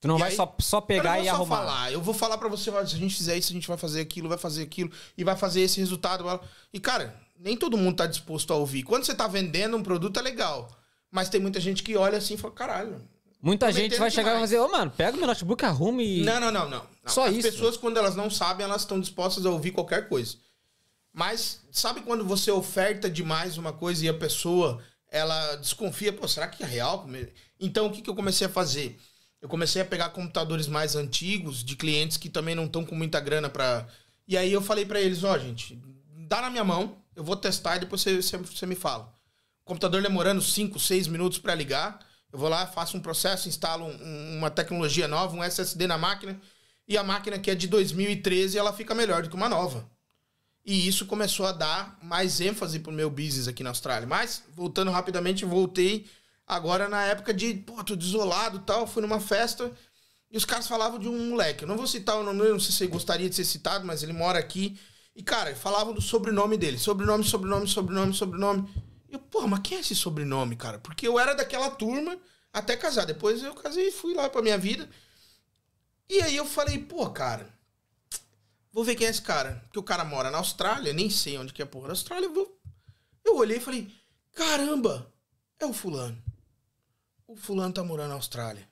Tu 0.00 0.06
não 0.06 0.16
E 0.16 0.20
vai 0.20 0.30
aí- 0.30 0.36
só, 0.36 0.54
só 0.60 0.80
pegar 0.80 1.18
eu 1.18 1.24
e 1.24 1.26
só 1.26 1.32
arrumar. 1.34 1.56
falar, 1.56 1.92
eu 1.92 2.00
vou 2.00 2.14
falar 2.14 2.38
pra 2.38 2.48
você, 2.48 2.70
se 2.70 2.76
a 2.76 2.84
gente 2.84 3.16
fizer 3.16 3.36
isso, 3.36 3.50
a 3.50 3.54
gente 3.54 3.66
vai 3.66 3.76
fazer 3.76 4.00
aquilo, 4.00 4.28
vai 4.28 4.38
fazer 4.38 4.62
aquilo, 4.62 4.90
e 5.16 5.24
vai 5.24 5.36
fazer 5.36 5.60
esse 5.62 5.80
resultado. 5.80 6.24
E, 6.72 6.78
cara, 6.78 7.14
nem 7.38 7.56
todo 7.56 7.76
mundo 7.76 7.96
tá 7.96 8.06
disposto 8.06 8.52
a 8.52 8.56
ouvir. 8.56 8.84
Quando 8.84 9.04
você 9.04 9.14
tá 9.14 9.26
vendendo 9.26 9.76
um 9.76 9.82
produto, 9.82 10.18
é 10.18 10.22
legal. 10.22 10.68
Mas 11.10 11.28
tem 11.28 11.40
muita 11.40 11.58
gente 11.58 11.82
que 11.82 11.96
olha 11.96 12.18
assim 12.18 12.34
e 12.34 12.36
fala, 12.36 12.54
caralho. 12.54 13.02
Muita 13.42 13.72
gente 13.72 13.96
vai 13.98 14.10
chegar 14.10 14.30
e 14.30 14.34
vai 14.34 14.42
dizer, 14.42 14.58
ô 14.58 14.68
mano, 14.68 14.90
pega 14.90 15.16
o 15.16 15.18
meu 15.18 15.26
notebook, 15.26 15.64
arruma 15.64 16.02
e. 16.02 16.22
Não, 16.22 16.40
não, 16.40 16.50
não, 16.52 16.68
não. 16.68 16.78
não. 16.78 16.86
Só 17.06 17.26
As 17.26 17.34
isso. 17.34 17.50
pessoas, 17.50 17.76
quando 17.76 17.96
elas 17.96 18.14
não 18.14 18.28
sabem, 18.30 18.64
elas 18.64 18.82
estão 18.82 19.00
dispostas 19.00 19.46
a 19.46 19.50
ouvir 19.50 19.70
qualquer 19.72 20.08
coisa. 20.08 20.36
Mas 21.12 21.60
sabe 21.72 22.00
quando 22.02 22.24
você 22.24 22.50
oferta 22.50 23.08
demais 23.10 23.56
uma 23.58 23.72
coisa 23.72 24.04
e 24.04 24.08
a 24.08 24.14
pessoa 24.14 24.80
ela 25.10 25.56
desconfia, 25.56 26.12
pô, 26.12 26.28
será 26.28 26.46
que 26.48 26.62
é 26.62 26.66
real? 26.66 27.06
Então 27.58 27.86
o 27.86 27.90
que, 27.90 28.02
que 28.02 28.10
eu 28.10 28.14
comecei 28.14 28.46
a 28.46 28.50
fazer? 28.50 28.98
Eu 29.40 29.48
comecei 29.48 29.80
a 29.80 29.84
pegar 29.84 30.10
computadores 30.10 30.66
mais 30.66 30.96
antigos 30.96 31.62
de 31.62 31.76
clientes 31.76 32.16
que 32.16 32.28
também 32.28 32.54
não 32.54 32.64
estão 32.66 32.84
com 32.84 32.94
muita 32.94 33.20
grana 33.20 33.48
pra. 33.48 33.86
E 34.26 34.36
aí 34.36 34.52
eu 34.52 34.60
falei 34.60 34.84
pra 34.84 35.00
eles, 35.00 35.22
ó, 35.24 35.38
gente, 35.38 35.80
dá 36.26 36.42
na 36.42 36.50
minha 36.50 36.64
mão, 36.64 36.96
eu 37.14 37.22
vou 37.22 37.36
testar 37.36 37.76
e 37.76 37.80
depois 37.80 38.02
você, 38.02 38.66
me 38.66 38.74
fala. 38.74 39.14
O 39.62 39.64
computador 39.64 40.02
demorando 40.02 40.42
5, 40.42 40.78
6 40.78 41.06
minutos 41.06 41.38
pra 41.38 41.54
ligar, 41.54 42.00
eu 42.32 42.38
vou 42.38 42.48
lá, 42.48 42.66
faço 42.66 42.96
um 42.96 43.00
processo, 43.00 43.48
instalo 43.48 43.84
um- 43.84 44.02
um- 44.02 44.38
uma 44.38 44.50
tecnologia 44.50 45.06
nova, 45.06 45.36
um 45.36 45.42
SSD 45.42 45.86
na 45.86 45.96
máquina, 45.96 46.38
e 46.86 46.96
a 46.96 47.02
máquina 47.04 47.38
que 47.38 47.50
é 47.50 47.54
de 47.54 47.68
2013, 47.68 48.58
ela 48.58 48.72
fica 48.72 48.94
melhor 48.94 49.22
do 49.22 49.28
que 49.30 49.36
uma 49.36 49.48
nova. 49.48 49.88
E 50.64 50.86
isso 50.86 51.06
começou 51.06 51.46
a 51.46 51.52
dar 51.52 51.98
mais 52.02 52.40
ênfase 52.40 52.80
pro 52.80 52.92
meu 52.92 53.08
business 53.08 53.48
aqui 53.48 53.62
na 53.62 53.70
Austrália. 53.70 54.06
Mas, 54.06 54.42
voltando 54.54 54.90
rapidamente, 54.90 55.44
voltei 55.44 56.06
agora 56.48 56.88
na 56.88 57.04
época 57.04 57.34
de, 57.34 57.54
pô, 57.54 57.84
tô 57.84 57.94
desolado 57.94 58.60
tal, 58.60 58.86
fui 58.86 59.02
numa 59.02 59.20
festa 59.20 59.70
e 60.30 60.36
os 60.36 60.44
caras 60.44 60.66
falavam 60.66 60.98
de 60.98 61.08
um 61.08 61.30
moleque. 61.30 61.64
Eu 61.64 61.68
não 61.68 61.76
vou 61.76 61.86
citar 61.86 62.16
o 62.16 62.22
nome, 62.22 62.48
não 62.48 62.58
sei 62.58 62.70
se 62.70 62.78
você 62.78 62.86
gostaria 62.86 63.28
de 63.28 63.34
ser 63.34 63.44
citado, 63.44 63.86
mas 63.86 64.02
ele 64.02 64.12
mora 64.12 64.38
aqui. 64.38 64.78
E, 65.14 65.22
cara, 65.22 65.54
falavam 65.54 65.92
do 65.92 66.00
sobrenome 66.00 66.56
dele. 66.56 66.78
Sobrenome, 66.78 67.24
sobrenome, 67.24 67.66
sobrenome, 67.66 68.14
sobrenome. 68.14 68.68
Eu, 69.08 69.18
porra, 69.18 69.48
mas 69.48 69.60
quem 69.60 69.78
é 69.78 69.80
esse 69.80 69.94
sobrenome, 69.94 70.54
cara? 70.54 70.78
Porque 70.78 71.08
eu 71.08 71.18
era 71.18 71.34
daquela 71.34 71.70
turma 71.70 72.18
até 72.52 72.76
casar. 72.76 73.04
Depois 73.04 73.42
eu 73.42 73.54
casei 73.54 73.88
e 73.88 73.92
fui 73.92 74.14
lá 74.14 74.28
pra 74.28 74.42
minha 74.42 74.58
vida. 74.58 74.88
E 76.08 76.20
aí 76.22 76.36
eu 76.36 76.44
falei, 76.44 76.78
pô, 76.78 77.08
cara, 77.10 77.48
vou 78.70 78.84
ver 78.84 78.94
quem 78.94 79.06
é 79.06 79.10
esse 79.10 79.22
cara. 79.22 79.62
Porque 79.64 79.78
o 79.78 79.82
cara 79.82 80.04
mora 80.04 80.30
na 80.30 80.38
Austrália, 80.38 80.92
nem 80.92 81.08
sei 81.10 81.38
onde 81.38 81.52
que 81.52 81.62
é 81.62 81.64
a 81.64 81.68
porra 81.68 81.88
da 81.88 81.92
Austrália. 81.92 82.26
Eu, 82.26 82.34
vou... 82.34 82.60
eu 83.24 83.36
olhei 83.36 83.56
e 83.56 83.60
falei, 83.60 83.90
caramba, 84.34 85.12
é 85.58 85.64
o 85.64 85.72
fulano. 85.72 86.22
O 87.28 87.36
fulano 87.36 87.74
tá 87.74 87.84
morando 87.84 88.08
na 88.08 88.14
Austrália. 88.14 88.66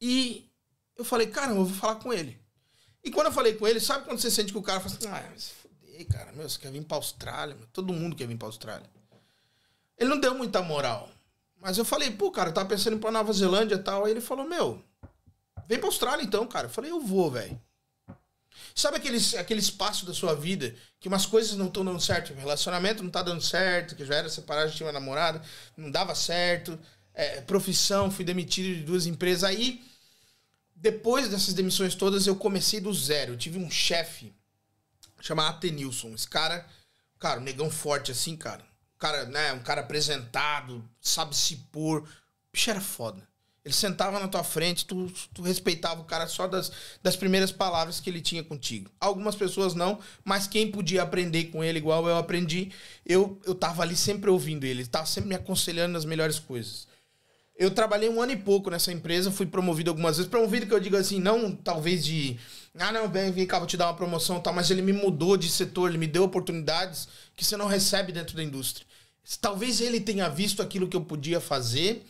E 0.00 0.50
eu 0.96 1.04
falei, 1.04 1.28
caramba, 1.28 1.60
eu 1.60 1.64
vou 1.64 1.74
falar 1.74 1.94
com 1.96 2.12
ele. 2.12 2.38
E 3.02 3.12
quando 3.12 3.28
eu 3.28 3.32
falei 3.32 3.54
com 3.54 3.66
ele, 3.66 3.78
sabe 3.78 4.04
quando 4.04 4.20
você 4.20 4.30
sente 4.30 4.52
que 4.52 4.58
o 4.58 4.62
cara 4.62 4.80
fala 4.80 4.94
assim, 4.96 5.06
ah, 5.06 5.30
mas 5.30 5.50
fudei, 5.50 6.04
cara, 6.04 6.32
meu, 6.32 6.48
você 6.48 6.58
quer 6.58 6.72
vir 6.72 6.84
pra 6.84 6.96
Austrália? 6.96 7.54
Meu? 7.54 7.68
Todo 7.68 7.92
mundo 7.92 8.16
quer 8.16 8.26
vir 8.26 8.36
pra 8.36 8.48
Austrália. 8.48 8.90
Ele 9.96 10.10
não 10.10 10.18
deu 10.18 10.34
muita 10.34 10.60
moral. 10.62 11.08
Mas 11.60 11.78
eu 11.78 11.84
falei, 11.84 12.10
pô, 12.10 12.30
cara, 12.32 12.50
eu 12.50 12.54
tava 12.54 12.68
pensando 12.68 12.94
em 12.94 12.96
ir 12.96 13.00
pra 13.00 13.12
Nova 13.12 13.32
Zelândia 13.32 13.76
e 13.76 13.82
tal. 13.82 14.04
Aí 14.04 14.10
ele 14.10 14.20
falou, 14.20 14.44
meu, 14.44 14.82
vem 15.68 15.78
pra 15.78 15.88
Austrália 15.88 16.24
então, 16.24 16.44
cara. 16.46 16.66
Eu 16.66 16.70
falei, 16.70 16.90
eu 16.90 17.00
vou, 17.00 17.30
velho. 17.30 17.60
Sabe 18.74 18.96
aquele, 18.96 19.18
aquele 19.36 19.60
espaço 19.60 20.04
da 20.06 20.14
sua 20.14 20.34
vida 20.34 20.74
que 21.00 21.08
umas 21.08 21.26
coisas 21.26 21.56
não 21.56 21.66
estão 21.66 21.84
dando 21.84 22.00
certo? 22.00 22.32
O 22.32 22.36
relacionamento 22.36 23.02
não 23.02 23.10
tá 23.10 23.22
dando 23.22 23.40
certo, 23.40 23.94
que 23.94 24.04
já 24.04 24.16
era 24.16 24.28
separado, 24.28 24.70
já 24.70 24.76
tinha 24.76 24.86
uma 24.86 24.92
namorada, 24.92 25.42
não 25.76 25.90
dava 25.90 26.14
certo. 26.14 26.78
É, 27.18 27.40
profissão, 27.40 28.12
fui 28.12 28.24
demitido 28.24 28.76
de 28.76 28.84
duas 28.84 29.04
empresas. 29.04 29.42
Aí, 29.42 29.84
depois 30.72 31.28
dessas 31.28 31.52
demissões 31.52 31.96
todas, 31.96 32.28
eu 32.28 32.36
comecei 32.36 32.80
do 32.80 32.94
zero. 32.94 33.32
Eu 33.32 33.36
tive 33.36 33.58
um 33.58 33.68
chefe 33.68 34.32
chamado 35.20 35.56
Atenilson. 35.56 36.14
Esse 36.14 36.28
cara, 36.28 36.64
cara, 37.18 37.40
um 37.40 37.42
negão 37.42 37.68
forte 37.72 38.12
assim, 38.12 38.36
cara. 38.36 38.62
Um 38.94 38.98
cara, 38.98 39.24
né, 39.24 39.52
um 39.52 39.58
cara 39.58 39.80
apresentado, 39.80 40.88
sabe 41.00 41.34
se 41.34 41.56
pôr. 41.72 42.02
O 42.02 42.08
bicho 42.52 42.70
era 42.70 42.80
foda. 42.80 43.26
Ele 43.64 43.74
sentava 43.74 44.20
na 44.20 44.28
tua 44.28 44.44
frente, 44.44 44.86
tu, 44.86 45.12
tu 45.34 45.42
respeitava 45.42 46.00
o 46.00 46.04
cara 46.04 46.28
só 46.28 46.46
das, 46.46 46.70
das 47.02 47.16
primeiras 47.16 47.50
palavras 47.50 47.98
que 47.98 48.08
ele 48.08 48.20
tinha 48.20 48.44
contigo. 48.44 48.92
Algumas 49.00 49.34
pessoas 49.34 49.74
não, 49.74 49.98
mas 50.24 50.46
quem 50.46 50.70
podia 50.70 51.02
aprender 51.02 51.46
com 51.46 51.64
ele 51.64 51.78
igual 51.78 52.08
eu 52.08 52.16
aprendi, 52.16 52.70
eu, 53.04 53.40
eu 53.44 53.56
tava 53.56 53.82
ali 53.82 53.96
sempre 53.96 54.30
ouvindo 54.30 54.62
ele. 54.62 54.82
Ele 54.82 54.88
tava 54.88 55.06
sempre 55.06 55.30
me 55.30 55.34
aconselhando 55.34 55.94
nas 55.94 56.04
melhores 56.04 56.38
coisas. 56.38 56.86
Eu 57.58 57.72
trabalhei 57.72 58.08
um 58.08 58.22
ano 58.22 58.30
e 58.30 58.36
pouco 58.36 58.70
nessa 58.70 58.92
empresa, 58.92 59.32
fui 59.32 59.44
promovido 59.44 59.90
algumas 59.90 60.16
vezes. 60.16 60.30
Promovido 60.30 60.66
que 60.66 60.72
eu 60.72 60.78
digo 60.78 60.96
assim, 60.96 61.18
não 61.18 61.50
talvez 61.52 62.04
de. 62.04 62.38
Ah, 62.78 62.92
não, 62.92 63.08
vem, 63.08 63.32
vem 63.32 63.44
cá, 63.44 63.58
vou 63.58 63.66
te 63.66 63.76
dar 63.76 63.86
uma 63.86 63.94
promoção 63.94 64.38
e 64.38 64.40
tal, 64.40 64.54
mas 64.54 64.70
ele 64.70 64.80
me 64.80 64.92
mudou 64.92 65.36
de 65.36 65.50
setor, 65.50 65.88
ele 65.88 65.98
me 65.98 66.06
deu 66.06 66.22
oportunidades 66.22 67.08
que 67.34 67.44
você 67.44 67.56
não 67.56 67.66
recebe 67.66 68.12
dentro 68.12 68.36
da 68.36 68.44
indústria. 68.44 68.86
Talvez 69.40 69.80
ele 69.80 70.00
tenha 70.00 70.28
visto 70.28 70.62
aquilo 70.62 70.86
que 70.86 70.96
eu 70.96 71.00
podia 71.00 71.40
fazer 71.40 72.06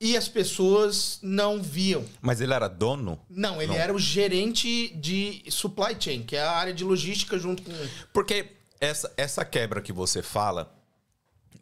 e 0.00 0.16
as 0.16 0.28
pessoas 0.28 1.18
não 1.22 1.62
viam. 1.62 2.04
Mas 2.20 2.40
ele 2.40 2.52
era 2.54 2.68
dono? 2.68 3.18
Não, 3.28 3.60
ele 3.60 3.72
Não. 3.72 3.78
era 3.80 3.94
o 3.94 3.98
gerente 3.98 4.88
de 4.96 5.42
supply 5.50 5.96
chain, 5.98 6.22
que 6.22 6.36
é 6.36 6.42
a 6.42 6.52
área 6.52 6.72
de 6.72 6.84
logística 6.84 7.38
junto 7.38 7.62
com. 7.62 7.72
Porque 8.12 8.46
essa, 8.80 9.12
essa 9.16 9.44
quebra 9.44 9.80
que 9.82 9.92
você 9.92 10.22
fala, 10.22 10.72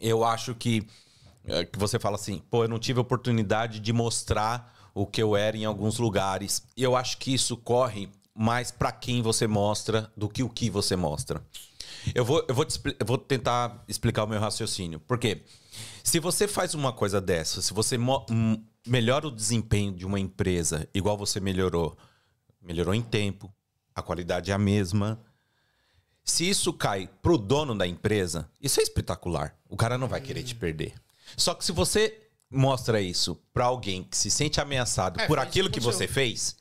eu 0.01 0.25
acho 0.25 0.55
que, 0.55 0.87
que 1.73 1.79
você 1.79 1.99
fala 1.99 2.17
assim, 2.17 2.43
pô, 2.51 2.65
eu 2.65 2.69
não 2.69 2.79
tive 2.79 3.01
oportunidade 3.01 3.81
de 3.81 3.93
mostrar 3.93 4.75
o 4.95 5.07
que 5.07 5.23
eu 5.23 5.37
era 5.37 5.57
em 5.57 5.65
alguns 5.65 5.99
lugares. 5.99 6.63
E 6.77 6.83
eu 6.83 6.97
acho 6.97 7.19
que 7.19 7.33
isso 7.33 7.57
corre 7.57 8.11
mais 8.35 8.71
pra 8.71 8.93
quem 8.93 9.23
você 9.23 9.47
mostra 9.47 10.13
do 10.17 10.29
que 10.29 10.43
o 10.43 10.49
que 10.49 10.71
você 10.71 10.97
mostra. 10.97 11.43
Eu 12.15 12.25
vou, 12.25 12.45
eu 12.49 12.55
vou, 12.55 12.65
te 12.65 12.81
eu 12.99 13.07
vou 13.07 13.19
tentar 13.19 13.85
explicar 13.89 14.25
o 14.25 14.27
meu 14.27 14.41
raciocínio. 14.41 15.01
Porque 15.01 15.43
se 16.03 16.21
você 16.21 16.47
faz 16.47 16.75
uma 16.75 16.93
coisa 16.93 17.21
dessa, 17.21 17.61
se 17.61 17.73
você 17.75 17.97
melhora 18.87 19.27
o 19.27 19.31
desempenho 19.31 19.93
de 19.93 20.07
uma 20.07 20.19
empresa, 20.19 20.89
igual 20.95 21.17
você 21.17 21.41
melhorou, 21.41 21.97
melhorou 22.63 22.95
em 22.95 23.03
tempo, 23.03 23.53
a 23.95 24.03
qualidade 24.03 24.51
é 24.51 24.55
a 24.55 24.59
mesma, 24.59 25.21
se 26.25 26.49
isso 26.49 26.73
cai 26.73 27.09
pro 27.23 27.39
dono 27.39 27.75
da 27.75 27.87
empresa, 27.87 28.49
isso 28.61 28.81
é 28.81 28.83
espetacular. 28.83 29.57
O 29.69 29.77
cara 29.77 29.99
não 29.99 30.07
vai 30.09 30.21
querer 30.21 30.43
te 30.43 30.55
perder. 30.55 30.95
Só 31.37 31.55
que 31.55 31.65
se 31.65 31.73
você 31.73 32.29
mostra 32.51 33.01
isso 33.01 33.39
pra 33.53 33.67
alguém 33.67 34.03
que 34.03 34.17
se 34.17 34.31
sente 34.31 34.61
ameaçado 34.61 35.21
É, 35.21 35.27
por 35.27 35.39
aquilo 35.39 35.71
que 35.71 35.81
você 35.81 36.09
fez, 36.09 36.57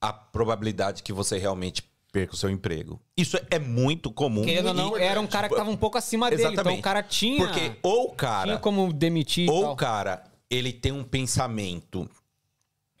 a 0.00 0.12
probabilidade 0.12 1.02
que 1.02 1.12
você 1.12 1.38
realmente 1.38 1.82
perca 2.12 2.34
o 2.34 2.36
seu 2.36 2.48
emprego. 2.48 3.00
Isso 3.16 3.38
é 3.50 3.58
muito 3.58 4.10
comum. 4.10 4.44
Querendo 4.44 4.68
ou 4.68 4.74
não, 4.74 4.96
era 4.96 5.20
um 5.20 5.26
cara 5.26 5.48
que 5.48 5.54
tava 5.54 5.70
um 5.70 5.76
pouco 5.76 5.98
acima 5.98 6.30
dele. 6.30 6.54
Então 6.54 6.74
o 6.74 6.82
cara 6.82 7.02
tinha, 7.02 7.44
Porque 7.44 7.76
ou 7.82 8.08
o 8.08 8.14
cara 8.14 8.44
tinha 8.44 8.58
como 8.58 8.92
demitir 8.92 9.50
ou 9.50 9.72
o 9.72 9.76
cara, 9.76 10.24
ele 10.50 10.72
tem 10.72 10.92
um 10.92 11.04
pensamento 11.04 12.08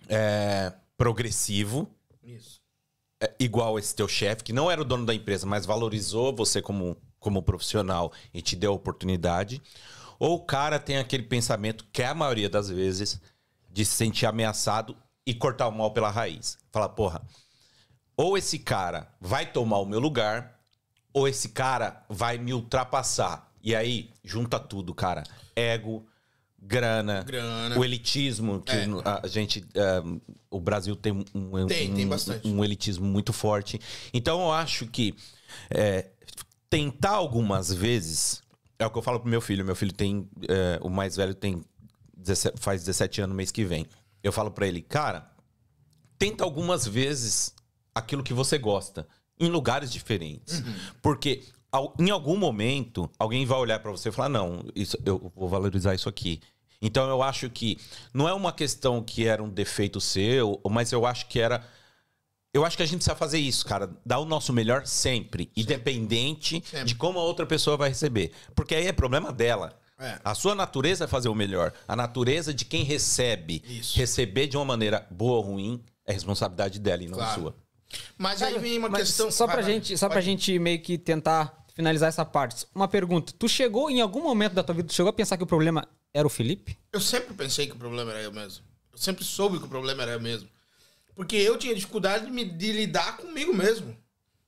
é, 0.08 0.72
progressivo, 0.96 1.88
Isso. 2.22 2.60
é, 3.20 3.32
igual 3.38 3.78
esse 3.78 3.94
teu 3.94 4.08
chefe, 4.08 4.44
que 4.44 4.52
não 4.52 4.70
era 4.70 4.80
o 4.80 4.84
dono 4.84 5.06
da 5.06 5.14
empresa, 5.14 5.46
mas 5.46 5.64
valorizou 5.64 6.34
você 6.34 6.60
como, 6.60 6.96
como 7.18 7.42
profissional 7.42 8.12
e 8.32 8.42
te 8.42 8.56
deu 8.56 8.72
a 8.72 8.74
oportunidade. 8.74 9.62
Ou 10.18 10.36
o 10.36 10.44
cara 10.44 10.78
tem 10.78 10.98
aquele 10.98 11.22
pensamento, 11.22 11.84
que 11.92 12.02
é 12.02 12.06
a 12.06 12.14
maioria 12.14 12.48
das 12.48 12.68
vezes, 12.68 13.20
de 13.70 13.84
se 13.84 13.92
sentir 13.92 14.26
ameaçado 14.26 14.96
e 15.26 15.32
cortar 15.34 15.68
o 15.68 15.72
mal 15.72 15.92
pela 15.92 16.10
raiz. 16.10 16.58
Fala, 16.72 16.88
porra, 16.88 17.22
ou 18.16 18.36
esse 18.36 18.58
cara 18.58 19.08
vai 19.20 19.50
tomar 19.50 19.78
o 19.78 19.86
meu 19.86 20.00
lugar, 20.00 20.58
ou 21.12 21.28
esse 21.28 21.50
cara 21.50 22.04
vai 22.08 22.36
me 22.38 22.52
ultrapassar. 22.52 23.52
E 23.62 23.74
aí, 23.74 24.10
junta 24.24 24.58
tudo, 24.58 24.94
cara. 24.94 25.22
Ego, 25.54 26.06
grana, 26.58 27.22
Grana. 27.22 27.78
o 27.78 27.84
elitismo, 27.84 28.60
que 28.60 28.72
É. 28.72 28.86
a 29.22 29.26
gente. 29.26 29.64
é, 29.74 30.02
o 30.50 30.60
Brasil 30.60 30.96
tem 30.96 31.12
um, 31.12 31.66
Tem, 31.66 31.94
tem 31.94 32.06
um- 32.06 32.08
bastante. 32.08 32.48
um 32.48 32.64
elitismo 32.64 33.06
muito 33.06 33.32
forte. 33.32 33.80
Então 34.12 34.40
eu 34.40 34.52
acho 34.52 34.86
que 34.86 35.14
é, 35.70 36.06
tentar 36.68 37.10
algumas 37.12 37.72
vezes. 37.72 38.42
É 38.78 38.86
o 38.86 38.90
que 38.90 38.98
eu 38.98 39.02
falo 39.02 39.20
pro 39.20 39.28
meu 39.28 39.40
filho. 39.40 39.64
Meu 39.64 39.74
filho 39.76 39.92
tem. 39.92 40.28
é, 40.48 40.78
o 40.82 40.88
mais 40.88 41.16
velho 41.16 41.34
tem 41.34 41.62
17 42.16 42.60
faz 42.60 42.82
17 42.82 43.20
anos 43.22 43.30
no 43.30 43.36
mês 43.36 43.50
que 43.50 43.64
vem. 43.64 43.86
Eu 44.22 44.32
falo 44.32 44.50
pra 44.50 44.66
ele, 44.66 44.82
cara, 44.82 45.30
tenta 46.18 46.44
algumas 46.44 46.86
vezes 46.86 47.54
aquilo 47.94 48.22
que 48.22 48.32
você 48.34 48.58
gosta, 48.58 49.06
em 49.38 49.48
lugares 49.48 49.90
diferentes. 49.92 50.62
Porque 51.02 51.42
ao- 51.70 51.94
em 51.98 52.10
algum 52.10 52.36
momento, 52.36 53.10
alguém 53.18 53.44
vai 53.46 53.58
olhar 53.58 53.78
pra 53.80 53.90
você 53.90 54.08
e 54.08 54.12
falar: 54.12 54.28
não, 54.28 54.64
isso, 54.74 54.96
eu 55.04 55.30
vou 55.34 55.48
valorizar 55.48 55.94
isso 55.94 56.08
aqui. 56.08 56.40
Então 56.80 57.08
eu 57.08 57.22
acho 57.22 57.50
que 57.50 57.76
não 58.14 58.28
é 58.28 58.32
uma 58.32 58.52
questão 58.52 59.02
que 59.02 59.26
era 59.26 59.42
um 59.42 59.48
defeito 59.50 60.00
seu, 60.00 60.60
mas 60.70 60.92
eu 60.92 61.04
acho 61.06 61.26
que 61.28 61.40
era. 61.40 61.64
Eu 62.58 62.64
acho 62.64 62.76
que 62.76 62.82
a 62.82 62.86
gente 62.86 62.96
precisa 62.98 63.16
fazer 63.16 63.38
isso, 63.38 63.64
cara. 63.64 63.90
Dar 64.04 64.18
o 64.18 64.24
nosso 64.24 64.52
melhor 64.52 64.86
sempre, 64.86 65.50
independente 65.56 66.62
Sempre. 66.66 66.86
de 66.86 66.94
como 66.94 67.18
a 67.18 67.22
outra 67.22 67.46
pessoa 67.46 67.76
vai 67.76 67.88
receber. 67.88 68.32
Porque 68.54 68.74
aí 68.74 68.86
é 68.86 68.92
problema 68.92 69.32
dela. 69.32 69.78
É. 69.98 70.18
A 70.24 70.34
sua 70.34 70.54
natureza 70.54 71.04
é 71.04 71.06
fazer 71.08 71.28
o 71.28 71.34
melhor. 71.34 71.72
A 71.86 71.96
natureza 71.96 72.52
de 72.54 72.64
quem 72.64 72.84
recebe, 72.84 73.62
Isso. 73.68 73.96
receber 73.98 74.46
de 74.46 74.56
uma 74.56 74.64
maneira 74.64 75.06
boa 75.10 75.38
ou 75.38 75.42
ruim, 75.42 75.82
é 76.06 76.12
responsabilidade 76.12 76.78
dela 76.78 77.02
e 77.02 77.08
não 77.08 77.18
Claro. 77.18 77.40
sua. 77.40 77.54
Mas 78.16 78.42
aí 78.42 78.58
vem 78.58 78.78
uma 78.78 78.88
Mas 78.88 79.08
questão. 79.08 79.30
Só 79.30 79.46
pra, 79.46 79.56
vai, 79.56 79.64
gente, 79.64 79.96
só 79.96 80.08
pra 80.08 80.20
gente 80.20 80.58
meio 80.58 80.80
que 80.80 80.98
tentar 80.98 81.64
finalizar 81.74 82.08
essa 82.08 82.24
parte. 82.24 82.66
Uma 82.74 82.86
pergunta. 82.88 83.32
Tu 83.38 83.48
chegou 83.48 83.90
em 83.90 84.00
algum 84.00 84.22
momento 84.22 84.52
da 84.52 84.62
tua 84.62 84.74
vida, 84.74 84.88
tu 84.88 84.94
chegou 84.94 85.10
a 85.10 85.12
pensar 85.12 85.36
que 85.36 85.42
o 85.42 85.46
problema 85.46 85.86
era 86.12 86.26
o 86.26 86.30
Felipe? 86.30 86.76
Eu 86.92 87.00
sempre 87.00 87.34
pensei 87.34 87.66
que 87.66 87.72
o 87.72 87.76
problema 87.76 88.10
era 88.12 88.22
eu 88.22 88.32
mesmo. 88.32 88.64
Eu 88.92 88.98
sempre 88.98 89.24
soube 89.24 89.58
que 89.58 89.64
o 89.64 89.68
problema 89.68 90.02
era 90.02 90.12
eu 90.12 90.20
mesmo. 90.20 90.48
Porque 91.18 91.34
eu 91.34 91.58
tinha 91.58 91.74
dificuldade 91.74 92.26
de, 92.26 92.30
me- 92.30 92.44
de 92.44 92.70
lidar 92.72 93.16
comigo 93.16 93.52
mesmo. 93.52 93.98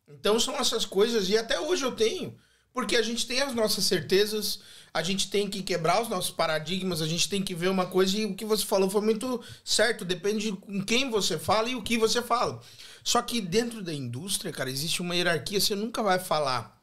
Então 0.07 0.39
são 0.39 0.55
essas 0.55 0.85
coisas, 0.85 1.29
e 1.29 1.37
até 1.37 1.59
hoje 1.59 1.85
eu 1.85 1.91
tenho. 1.91 2.39
Porque 2.73 2.95
a 2.95 3.03
gente 3.03 3.27
tem 3.27 3.41
as 3.43 3.53
nossas 3.53 3.85
certezas, 3.87 4.61
a 4.95 5.03
gente 5.03 5.29
tem 5.29 5.51
que 5.51 5.65
quebrar 5.65 6.01
os 6.01 6.09
nossos 6.09 6.31
paradigmas, 6.31 7.03
a 7.03 7.09
gente 7.09 7.29
tem 7.29 7.43
que 7.43 7.57
ver 7.57 7.71
uma 7.71 7.87
coisa, 7.87 8.17
e 8.17 8.25
o 8.25 8.37
que 8.37 8.45
você 8.45 8.65
falou 8.65 8.89
foi 8.89 9.01
muito 9.01 9.43
certo. 9.65 10.05
Depende 10.05 10.53
de 10.53 10.57
com 10.57 10.81
quem 10.85 11.11
você 11.11 11.37
fala 11.37 11.69
e 11.69 11.75
o 11.75 11.83
que 11.83 11.99
você 11.99 12.23
fala. 12.23 12.63
Só 13.03 13.21
que 13.21 13.41
dentro 13.41 13.83
da 13.83 13.93
indústria, 13.93 14.53
cara, 14.53 14.71
existe 14.71 15.03
uma 15.03 15.17
hierarquia, 15.17 15.61
você 15.61 15.75
nunca 15.75 16.05
vai 16.05 16.21
falar 16.21 16.81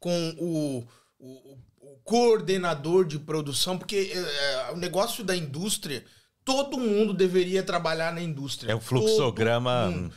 com 0.00 0.34
o, 0.38 0.86
o, 1.18 1.58
o 1.82 1.98
coordenador 2.04 3.04
de 3.04 3.18
produção, 3.18 3.76
porque 3.78 4.12
é, 4.14 4.72
o 4.72 4.76
negócio 4.76 5.22
da 5.22 5.36
indústria, 5.36 6.02
todo 6.44 6.78
mundo 6.78 7.14
deveria 7.14 7.62
trabalhar 7.62 8.12
na 8.12 8.20
indústria. 8.20 8.72
É 8.72 8.74
o 8.74 8.80
fluxograma. 8.80 9.90
Mundo. 9.90 10.14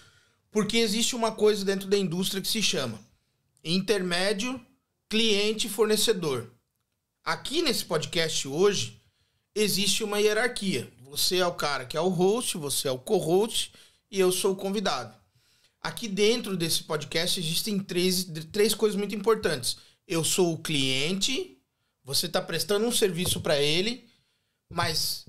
Porque 0.52 0.78
existe 0.78 1.16
uma 1.16 1.32
coisa 1.32 1.64
dentro 1.64 1.88
da 1.88 1.98
indústria 1.98 2.42
que 2.42 2.48
se 2.48 2.62
chama 2.62 3.00
intermédio, 3.64 4.60
cliente, 5.10 5.68
fornecedor. 5.68 6.52
Aqui 7.24 7.62
nesse 7.62 7.84
podcast 7.84 8.48
hoje, 8.48 9.02
existe 9.54 10.04
uma 10.04 10.20
hierarquia. 10.20 10.92
Você 11.04 11.38
é 11.38 11.48
o 11.48 11.54
cara 11.54 11.86
que 11.86 11.98
é 11.98 12.02
o 12.02 12.08
host, 12.08 12.58
você 12.58 12.88
é 12.88 12.92
o 12.92 13.00
co-host 13.00 13.74
e 14.10 14.20
eu 14.20 14.32
sou 14.32 14.54
o 14.54 14.56
convidado. 14.56 15.16
Aqui 15.82 16.08
dentro 16.08 16.56
desse 16.56 16.84
podcast 16.84 17.40
existem 17.40 17.80
três, 17.80 18.26
três 18.52 18.74
coisas 18.74 18.98
muito 18.98 19.16
importantes. 19.16 19.78
Eu 20.08 20.24
sou 20.24 20.54
o 20.54 20.58
cliente, 20.58 21.58
você 22.04 22.26
está 22.26 22.42
prestando 22.42 22.86
um 22.86 22.92
serviço 22.92 23.42
para 23.42 23.62
ele, 23.62 24.08
mas 24.70 25.27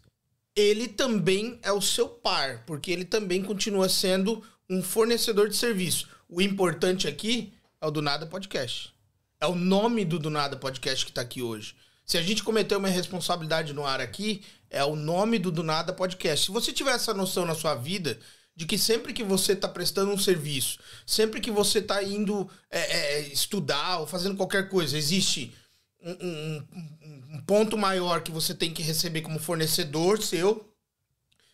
ele 0.59 0.89
também 0.89 1.59
é 1.63 1.71
o 1.73 1.81
seu 1.81 2.09
par, 2.09 2.65
porque 2.67 2.91
ele 2.91 3.05
também 3.05 3.43
continua 3.43 3.89
sendo 3.89 4.43
um 4.69 4.83
fornecedor 4.83 5.49
de 5.49 5.57
serviço. 5.57 6.09
O 6.29 6.41
importante 6.43 7.07
aqui 7.07 7.53
é 7.81 7.87
o 7.87 7.91
Do 7.91 8.03
Nada 8.03 8.27
Podcast. 8.27 8.93
É 9.41 9.47
o 9.47 9.55
nome 9.55 10.05
do 10.05 10.19
Do 10.19 10.31
Nada 10.31 10.57
Podcast 10.57 11.05
que 11.05 11.11
está 11.13 11.21
aqui 11.21 11.41
hoje. 11.43 11.75
Se 12.05 12.19
a 12.19 12.23
gente 12.23 12.43
cometeu 12.43 12.79
uma 12.79 12.89
responsabilidade 12.89 13.73
no 13.73 13.85
ar 13.87 14.01
aqui, 14.01 14.43
é 14.71 14.83
o 14.85 14.97
nome 14.97 15.39
do 15.39 15.51
Do 15.53 15.63
Nada 15.63 15.93
Podcast. 15.93 16.47
Se 16.47 16.51
você 16.53 16.73
tiver 16.73 16.93
essa 16.93 17.15
noção 17.15 17.45
na 17.47 17.55
sua 17.55 17.75
vida 17.75 18.19
de 18.57 18.67
que 18.67 18.77
sempre 18.77 19.13
que 19.13 19.23
você 19.23 19.53
está 19.53 19.69
prestando 19.69 20.11
um 20.11 20.19
serviço, 20.19 20.79
sempre 21.07 21.41
que 21.41 21.51
você 21.51 21.79
está 21.79 22.03
indo 22.03 22.51
é, 22.71 22.81
é, 22.81 23.21
estudar 23.29 24.01
ou 24.01 24.07
fazendo 24.07 24.37
qualquer 24.37 24.69
coisa, 24.69 24.99
existe 24.99 25.55
um, 26.03 26.11
um- 26.11 26.67
um- 26.73 26.98
um 27.31 27.41
ponto 27.41 27.77
maior 27.77 28.23
que 28.23 28.31
você 28.31 28.55
tem 28.55 28.73
que 28.73 28.83
receber 28.83 29.21
como 29.21 29.39
fornecedor 29.39 30.23
seu, 30.23 30.67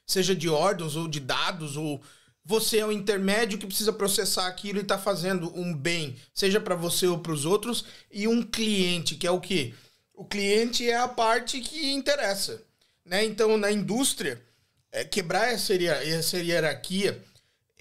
seja 0.07 0.35
de 0.35 0.49
ordens 0.49 0.95
ou 0.95 1.09
de 1.09 1.19
dados, 1.19 1.77
ou 1.77 2.01
você 2.45 2.79
é 2.79 2.87
o 2.87 2.93
intermédio 2.93 3.59
que 3.59 3.67
precisa 3.67 3.93
processar 3.93 4.47
aquilo 4.47 4.79
e 4.79 4.83
está 4.83 4.99
fazendo 4.99 5.51
um 5.59 5.75
bem, 5.75 6.17
seja 6.33 6.61
para 6.61 6.75
você 6.75 7.07
ou 7.07 7.19
para 7.19 7.33
os 7.33 7.45
outros, 7.45 7.85
e 8.13 8.29
um 8.29 8.43
cliente, 8.43 9.17
que 9.17 9.27
é 9.27 9.31
o 9.31 9.41
quê? 9.41 9.75
O 10.13 10.25
cliente 10.25 10.89
é 10.89 10.97
a 10.97 11.09
parte 11.09 11.61
que 11.61 11.91
interessa. 11.91 12.63
Né? 13.05 13.25
Então, 13.25 13.57
na 13.57 13.73
indústria, 13.73 14.41
é, 14.93 15.05
quebrar 15.05 15.53
essa, 15.53 15.75
essa 15.75 16.39
hierarquia 16.39 17.21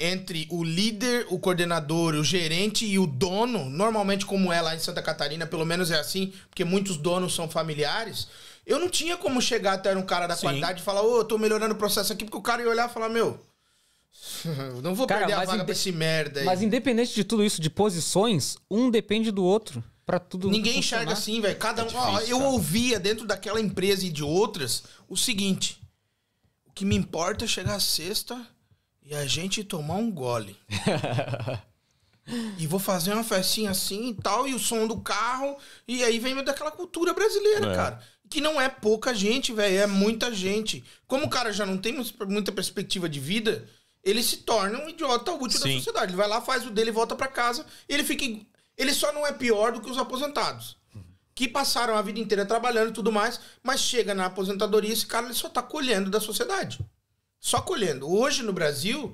entre 0.03 0.47
o 0.49 0.63
líder, 0.63 1.25
o 1.29 1.39
coordenador, 1.39 2.15
o 2.15 2.23
gerente 2.23 2.85
e 2.85 2.99
o 2.99 3.07
dono, 3.07 3.69
normalmente 3.69 4.25
como 4.25 4.51
é 4.51 4.61
lá 4.61 4.75
em 4.75 4.79
Santa 4.79 5.01
Catarina, 5.01 5.45
pelo 5.47 5.65
menos 5.65 5.91
é 5.91 5.99
assim, 5.99 6.33
porque 6.49 6.63
muitos 6.65 6.97
donos 6.97 7.33
são 7.33 7.49
familiares, 7.49 8.27
eu 8.65 8.79
não 8.79 8.89
tinha 8.89 9.15
como 9.17 9.41
chegar 9.41 9.73
até 9.73 9.95
um 9.95 10.01
cara 10.05 10.27
da 10.27 10.35
Sim. 10.35 10.41
qualidade 10.47 10.81
e 10.81 10.83
falar, 10.83 11.01
ô, 11.03 11.17
eu 11.19 11.23
tô 11.25 11.37
melhorando 11.37 11.73
o 11.73 11.77
processo 11.77 12.11
aqui, 12.13 12.25
porque 12.25 12.37
o 12.37 12.41
cara 12.41 12.61
ia 12.61 12.69
olhar 12.69 12.89
e 12.89 12.93
falar, 12.93 13.09
meu, 13.09 13.39
eu 14.45 14.81
não 14.83 14.93
vou 14.95 15.07
Cara, 15.07 15.21
perder 15.21 15.33
a 15.33 15.39
vaga 15.45 15.55
inde- 15.55 15.63
pra 15.65 15.71
esse 15.73 15.91
merda 15.91 16.39
aí. 16.41 16.45
Mas 16.45 16.61
independente 16.61 17.13
de 17.13 17.23
tudo 17.23 17.43
isso, 17.43 17.61
de 17.61 17.69
posições, 17.69 18.57
um 18.69 18.89
depende 18.91 19.31
do 19.31 19.43
outro 19.43 19.83
pra 20.05 20.19
tudo 20.19 20.49
Ninguém 20.49 20.75
funcionar. 20.75 21.03
enxerga 21.05 21.13
assim, 21.13 21.41
velho. 21.41 21.57
Cada 21.57 21.83
um. 21.83 21.87
É 21.89 21.95
ó, 21.95 22.11
difícil, 22.11 22.29
eu 22.35 22.37
cara. 22.39 22.49
ouvia 22.51 22.99
dentro 22.99 23.25
daquela 23.25 23.59
empresa 23.61 24.05
e 24.05 24.09
de 24.09 24.23
outras 24.23 24.83
o 25.09 25.15
seguinte: 25.17 25.81
o 26.65 26.71
que 26.73 26.85
me 26.85 26.95
importa 26.95 27.45
é 27.45 27.47
chegar 27.47 27.79
sexta 27.79 28.45
e 29.05 29.13
a 29.15 29.25
gente 29.25 29.63
tomar 29.63 29.95
um 29.95 30.11
gole. 30.11 30.55
e 32.57 32.65
vou 32.67 32.79
fazer 32.79 33.13
uma 33.13 33.23
festinha 33.23 33.71
assim 33.71 34.09
e 34.09 34.13
tal, 34.13 34.47
e 34.47 34.53
o 34.53 34.59
som 34.59 34.87
do 34.87 34.97
carro, 35.01 35.57
e 35.87 36.03
aí 36.03 36.19
vem 36.19 36.41
daquela 36.43 36.71
cultura 36.71 37.13
brasileira, 37.13 37.71
É. 37.71 37.75
cara. 37.75 38.03
Que 38.29 38.39
não 38.41 38.59
é 38.59 38.67
pouca 38.67 39.13
gente, 39.13 39.53
velho, 39.53 39.77
é 39.77 39.85
muita 39.85 40.33
gente. 40.33 40.83
Como 41.05 41.25
o 41.25 41.29
cara 41.29 41.51
já 41.53 41.65
não 41.65 41.77
tem 41.77 41.93
muita 42.27 42.51
perspectiva 42.51 43.07
de 43.07 43.19
vida, 43.19 43.67
ele 44.03 44.23
se 44.23 44.37
torna 44.37 44.79
um 44.79 44.89
idiota 44.89 45.31
útil 45.33 45.59
da 45.59 45.67
Sim. 45.67 45.75
sociedade. 45.77 46.11
Ele 46.11 46.17
vai 46.17 46.27
lá, 46.27 46.41
faz 46.41 46.65
o 46.65 46.71
dele, 46.71 46.89
volta 46.91 47.15
pra 47.15 47.27
casa, 47.27 47.65
e 47.87 47.93
ele 47.93 48.03
fica. 48.03 48.25
Ele 48.75 48.91
só 48.93 49.13
não 49.13 49.27
é 49.27 49.31
pior 49.31 49.71
do 49.73 49.81
que 49.81 49.89
os 49.91 49.99
aposentados. 49.99 50.77
Que 51.35 51.47
passaram 51.47 51.95
a 51.95 52.01
vida 52.01 52.19
inteira 52.19 52.45
trabalhando 52.45 52.89
e 52.89 52.93
tudo 52.93 53.11
mais, 53.11 53.39
mas 53.61 53.81
chega 53.81 54.15
na 54.15 54.25
aposentadoria, 54.25 54.91
esse 54.93 55.05
cara 55.05 55.25
ele 55.27 55.33
só 55.35 55.47
tá 55.49 55.61
colhendo 55.61 56.09
da 56.09 56.19
sociedade. 56.19 56.79
Só 57.43 57.59
colhendo. 57.59 58.09
Hoje 58.09 58.41
no 58.41 58.53
Brasil, 58.53 59.13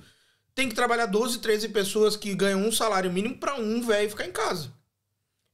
tem 0.53 0.69
que 0.69 0.75
trabalhar 0.75 1.07
12, 1.07 1.39
13 1.39 1.69
pessoas 1.69 2.15
que 2.15 2.35
ganham 2.35 2.61
um 2.61 2.71
salário 2.71 3.11
mínimo 3.11 3.39
pra 3.39 3.55
um 3.55 3.81
velho 3.81 4.07
ficar 4.07 4.27
em 4.27 4.31
casa. 4.31 4.71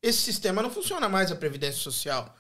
Esse 0.02 0.20
sistema 0.20 0.62
não 0.62 0.70
funciona 0.70 1.08
mais, 1.08 1.32
a 1.32 1.38
Previdência 1.38 1.82
Social. 1.82 2.36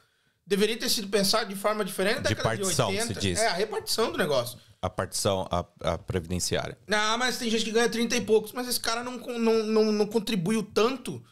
Deveria 0.45 0.77
ter 0.77 0.89
sido 0.89 1.07
pensado 1.07 1.47
de 1.47 1.55
forma 1.55 1.85
diferente 1.85 2.15
na 2.15 2.21
De 2.23 2.27
década 2.35 2.49
partição, 2.49 2.91
de 2.91 2.97
80. 2.97 3.13
se 3.13 3.19
diz. 3.21 3.39
É, 3.39 3.47
a 3.47 3.53
repartição 3.53 4.11
do 4.11 4.17
negócio. 4.17 4.59
A 4.81 4.89
partição, 4.89 5.47
a, 5.49 5.93
a 5.93 5.97
previdenciária. 5.97 6.77
Ah, 6.91 7.17
mas 7.17 7.37
tem 7.37 7.49
gente 7.49 7.63
que 7.63 7.71
ganha 7.71 7.87
30 7.87 8.17
e 8.17 8.21
poucos, 8.21 8.51
mas 8.51 8.67
esse 8.67 8.79
cara 8.79 9.05
não, 9.05 9.15
não, 9.39 9.63
não, 9.63 9.91
não 9.93 10.05
contribuiu 10.05 10.63
tanto 10.63 11.23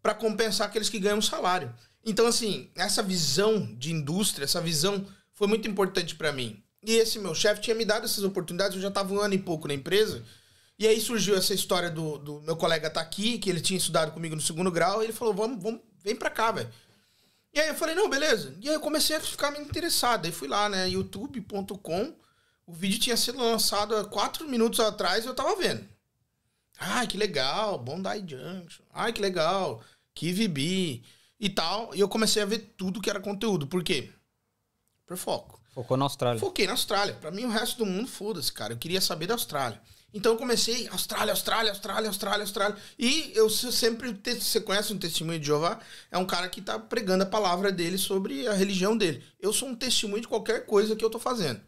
pra 0.00 0.14
compensar 0.14 0.68
aqueles 0.68 0.88
que 0.88 1.00
ganham 1.00 1.18
um 1.18 1.22
salário. 1.22 1.74
Então, 2.04 2.28
assim, 2.28 2.70
essa 2.76 3.02
visão 3.02 3.74
de 3.74 3.92
indústria, 3.92 4.44
essa 4.44 4.60
visão 4.60 5.04
foi 5.32 5.48
muito 5.48 5.66
importante 5.66 6.14
pra 6.14 6.30
mim. 6.30 6.62
E 6.86 6.94
esse 6.94 7.18
meu 7.18 7.34
chefe 7.34 7.60
tinha 7.60 7.74
me 7.74 7.84
dado 7.84 8.04
essas 8.04 8.22
oportunidades, 8.22 8.76
eu 8.76 8.82
já 8.82 8.92
tava 8.92 9.12
um 9.12 9.20
ano 9.20 9.34
e 9.34 9.38
pouco 9.38 9.66
na 9.66 9.74
empresa. 9.74 10.24
E 10.78 10.86
aí 10.86 11.00
surgiu 11.00 11.34
essa 11.34 11.52
história 11.52 11.90
do, 11.90 12.16
do 12.16 12.40
meu 12.42 12.54
colega 12.54 12.88
tá 12.88 13.00
aqui, 13.00 13.38
que 13.38 13.50
ele 13.50 13.60
tinha 13.60 13.76
estudado 13.76 14.12
comigo 14.12 14.36
no 14.36 14.40
segundo 14.40 14.70
grau, 14.70 15.02
e 15.02 15.06
ele 15.06 15.12
falou: 15.12 15.34
vamos, 15.34 15.60
vamos, 15.60 15.80
vem 16.04 16.14
pra 16.14 16.30
cá, 16.30 16.52
velho. 16.52 16.70
E 17.52 17.58
aí 17.58 17.68
eu 17.68 17.74
falei, 17.74 17.94
não, 17.94 18.08
beleza. 18.08 18.54
E 18.60 18.68
aí 18.68 18.74
eu 18.74 18.80
comecei 18.80 19.16
a 19.16 19.20
ficar 19.20 19.50
meio 19.50 19.64
interessado. 19.64 20.26
Aí 20.26 20.32
fui 20.32 20.46
lá, 20.46 20.68
né, 20.68 20.88
youtube.com. 20.90 22.14
O 22.66 22.72
vídeo 22.72 23.00
tinha 23.00 23.16
sido 23.16 23.38
lançado 23.38 23.96
há 23.96 24.04
quatro 24.04 24.46
minutos 24.46 24.78
atrás 24.78 25.24
e 25.24 25.28
eu 25.28 25.34
tava 25.34 25.56
vendo. 25.56 25.88
Ai, 26.78 27.06
que 27.06 27.16
legal, 27.16 27.78
Bondi 27.78 28.20
Junction. 28.28 28.84
Ai, 28.92 29.12
que 29.12 29.22
legal, 29.22 29.82
KVB 30.14 31.02
e 31.40 31.48
tal. 31.48 31.94
E 31.94 32.00
eu 32.00 32.08
comecei 32.08 32.42
a 32.42 32.46
ver 32.46 32.74
tudo 32.76 33.00
que 33.00 33.10
era 33.10 33.20
conteúdo. 33.20 33.66
Por 33.66 33.82
quê? 33.82 34.10
Por 35.06 35.16
foco. 35.16 35.55
Focou 35.76 35.94
na 35.98 36.06
Austrália. 36.06 36.40
Foquei 36.40 36.64
na 36.66 36.72
Austrália. 36.72 37.12
Pra 37.20 37.30
mim, 37.30 37.44
o 37.44 37.50
resto 37.50 37.76
do 37.76 37.84
mundo, 37.84 38.08
foda-se, 38.08 38.50
cara. 38.50 38.72
Eu 38.72 38.78
queria 38.78 38.98
saber 38.98 39.26
da 39.26 39.34
Austrália. 39.34 39.78
Então 40.14 40.32
eu 40.32 40.38
comecei, 40.38 40.88
Austrália, 40.88 41.30
Austrália, 41.34 41.70
Austrália, 41.70 42.08
Austrália, 42.08 42.42
Austrália. 42.44 42.76
E 42.98 43.30
eu 43.34 43.50
se- 43.50 43.70
sempre, 43.70 44.18
você 44.40 44.58
conhece 44.58 44.90
um 44.94 44.98
testemunho 44.98 45.38
de 45.38 45.44
Jeová? 45.44 45.78
É 46.10 46.16
um 46.16 46.24
cara 46.24 46.48
que 46.48 46.62
tá 46.62 46.78
pregando 46.78 47.24
a 47.24 47.26
palavra 47.26 47.70
dele 47.70 47.98
sobre 47.98 48.48
a 48.48 48.54
religião 48.54 48.96
dele. 48.96 49.22
Eu 49.38 49.52
sou 49.52 49.68
um 49.68 49.74
testemunho 49.74 50.22
de 50.22 50.28
qualquer 50.28 50.64
coisa 50.64 50.96
que 50.96 51.04
eu 51.04 51.10
tô 51.10 51.18
fazendo. 51.18 51.60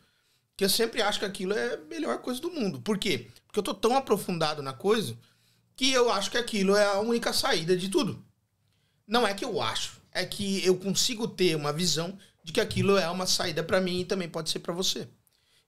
Que 0.57 0.65
eu 0.65 0.71
sempre 0.71 1.03
acho 1.03 1.19
que 1.19 1.27
aquilo 1.27 1.53
é 1.53 1.75
a 1.75 1.77
melhor 1.77 2.17
coisa 2.23 2.41
do 2.41 2.51
mundo. 2.51 2.81
Por 2.81 2.97
quê? 2.97 3.29
Porque 3.47 3.59
eu 3.59 3.63
tô 3.63 3.75
tão 3.75 3.95
aprofundado 3.95 4.63
na 4.63 4.73
coisa 4.73 5.15
que 5.77 5.93
eu 5.93 6.11
acho 6.11 6.31
que 6.31 6.39
aquilo 6.39 6.75
é 6.75 6.87
a 6.87 7.01
única 7.01 7.35
saída 7.35 7.77
de 7.77 7.91
tudo. 7.91 8.25
Não 9.07 9.27
é 9.27 9.35
que 9.35 9.45
eu 9.45 9.61
acho, 9.61 10.01
é 10.13 10.25
que 10.25 10.65
eu 10.65 10.77
consigo 10.79 11.29
ter 11.29 11.55
uma 11.55 11.75
visão 11.75 12.19
de 12.49 12.53
que 12.55 12.63
aquilo 12.63 12.97
é 12.97 13.07
uma 13.11 13.27
saída 13.27 13.63
pra 13.63 13.79
mim 13.79 14.01
e 14.01 14.05
também 14.07 14.27
pode 14.27 14.49
ser 14.49 14.61
pra 14.61 14.73
você. 14.73 15.07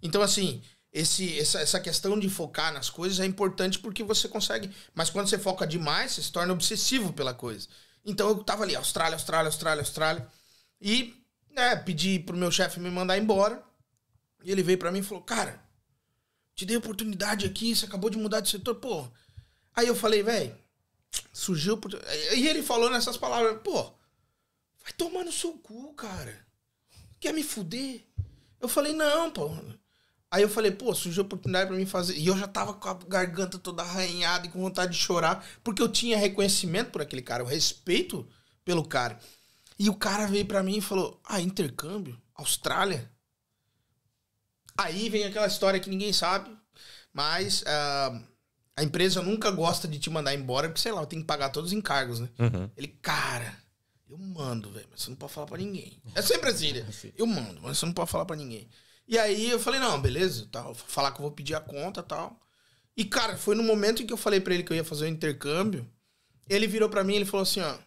Então, 0.02 0.22
assim, 0.22 0.62
esse, 0.90 1.38
essa, 1.38 1.60
essa 1.60 1.78
questão 1.78 2.18
de 2.18 2.26
focar 2.30 2.72
nas 2.72 2.88
coisas 2.88 3.20
é 3.20 3.26
importante 3.26 3.78
porque 3.78 4.02
você 4.02 4.26
consegue. 4.26 4.70
Mas 4.94 5.10
quando 5.10 5.28
você 5.28 5.38
foca 5.38 5.66
demais, 5.66 6.12
você 6.12 6.22
se 6.22 6.32
torna 6.32 6.54
obsessivo 6.54 7.12
pela 7.12 7.34
coisa. 7.34 7.68
Então 8.02 8.30
eu 8.30 8.42
tava 8.42 8.62
ali, 8.62 8.74
Austrália, 8.74 9.14
Austrália, 9.14 9.48
Austrália, 9.48 9.82
Austrália. 9.82 10.26
E, 10.80 11.22
né, 11.50 11.76
pedi 11.76 12.18
pro 12.18 12.34
meu 12.34 12.50
chefe 12.50 12.80
me 12.80 12.90
mandar 12.90 13.18
embora. 13.18 13.62
E 14.42 14.50
ele 14.50 14.62
veio 14.62 14.78
pra 14.78 14.90
mim 14.90 15.00
e 15.00 15.02
falou: 15.02 15.22
Cara, 15.22 15.62
te 16.54 16.64
dei 16.64 16.78
oportunidade 16.78 17.44
aqui, 17.44 17.76
você 17.76 17.84
acabou 17.84 18.08
de 18.08 18.16
mudar 18.16 18.40
de 18.40 18.48
setor, 18.48 18.76
pô. 18.76 19.06
Aí 19.76 19.86
eu 19.86 19.94
falei, 19.94 20.22
velho, 20.22 20.56
surgiu. 21.30 21.78
E 22.34 22.48
ele 22.48 22.62
falou 22.62 22.88
nessas 22.88 23.18
palavras: 23.18 23.60
Pô, 23.62 23.82
vai 24.82 24.94
tomar 24.96 25.24
no 25.24 25.32
seu 25.32 25.52
cu, 25.58 25.92
cara. 25.92 26.49
Quer 27.20 27.34
me 27.34 27.42
fuder? 27.42 28.02
Eu 28.60 28.68
falei, 28.68 28.92
não, 28.92 29.30
pô. 29.30 29.50
Aí 30.30 30.42
eu 30.42 30.48
falei, 30.48 30.70
pô, 30.70 30.94
surgiu 30.94 31.22
a 31.22 31.26
oportunidade 31.26 31.68
pra 31.68 31.76
mim 31.76 31.86
fazer. 31.86 32.16
E 32.16 32.26
eu 32.26 32.36
já 32.36 32.46
tava 32.46 32.72
com 32.74 32.88
a 32.88 32.94
garganta 32.94 33.58
toda 33.58 33.82
arranhada 33.82 34.46
e 34.46 34.50
com 34.50 34.60
vontade 34.60 34.92
de 34.92 34.98
chorar, 34.98 35.44
porque 35.62 35.82
eu 35.82 35.88
tinha 35.88 36.16
reconhecimento 36.16 36.90
por 36.90 37.02
aquele 37.02 37.22
cara, 37.22 37.42
o 37.42 37.46
respeito 37.46 38.26
pelo 38.64 38.84
cara. 38.84 39.18
E 39.78 39.88
o 39.88 39.94
cara 39.94 40.26
veio 40.26 40.46
pra 40.46 40.62
mim 40.62 40.76
e 40.76 40.80
falou: 40.80 41.20
Ah, 41.24 41.40
intercâmbio? 41.40 42.20
Austrália? 42.34 43.10
Aí 44.76 45.08
vem 45.08 45.24
aquela 45.24 45.46
história 45.46 45.80
que 45.80 45.90
ninguém 45.90 46.12
sabe, 46.12 46.50
mas 47.12 47.64
ah, 47.66 48.22
a 48.76 48.82
empresa 48.84 49.20
nunca 49.20 49.50
gosta 49.50 49.88
de 49.88 49.98
te 49.98 50.08
mandar 50.08 50.34
embora, 50.34 50.68
porque 50.68 50.80
sei 50.80 50.92
lá, 50.92 51.02
eu 51.02 51.06
tenho 51.06 51.22
que 51.22 51.26
pagar 51.26 51.50
todos 51.50 51.70
os 51.70 51.76
encargos, 51.76 52.20
né? 52.20 52.28
Ele, 52.76 52.88
cara, 52.88 53.58
eu 54.10 54.18
mando, 54.18 54.70
velho, 54.70 54.88
mas 54.90 55.02
você 55.02 55.10
não 55.10 55.16
pode 55.16 55.32
falar 55.32 55.46
pra 55.46 55.58
ninguém. 55.58 56.02
É 56.14 56.22
sempre 56.22 56.50
assim, 56.50 56.72
né? 56.74 56.86
Eu 57.16 57.26
mando, 57.26 57.60
mas 57.62 57.78
você 57.78 57.86
não 57.86 57.92
pode 57.92 58.10
falar 58.10 58.24
pra 58.24 58.36
ninguém. 58.36 58.68
E 59.06 59.18
aí 59.18 59.50
eu 59.50 59.58
falei, 59.58 59.78
não, 59.78 60.00
beleza, 60.00 60.48
tal, 60.50 60.74
falar 60.74 61.12
que 61.12 61.18
eu 61.18 61.22
vou 61.22 61.32
pedir 61.32 61.54
a 61.54 61.60
conta 61.60 62.02
tal. 62.02 62.40
E, 62.96 63.04
cara, 63.04 63.36
foi 63.36 63.54
no 63.54 63.62
momento 63.62 64.02
em 64.02 64.06
que 64.06 64.12
eu 64.12 64.16
falei 64.16 64.40
pra 64.40 64.52
ele 64.52 64.62
que 64.62 64.72
eu 64.72 64.76
ia 64.76 64.84
fazer 64.84 65.04
o 65.04 65.08
intercâmbio, 65.08 65.88
ele 66.48 66.66
virou 66.66 66.88
pra 66.88 67.04
mim 67.04 67.14
e 67.14 67.16
ele 67.16 67.24
falou 67.24 67.42
assim, 67.42 67.60
ó, 67.60 67.78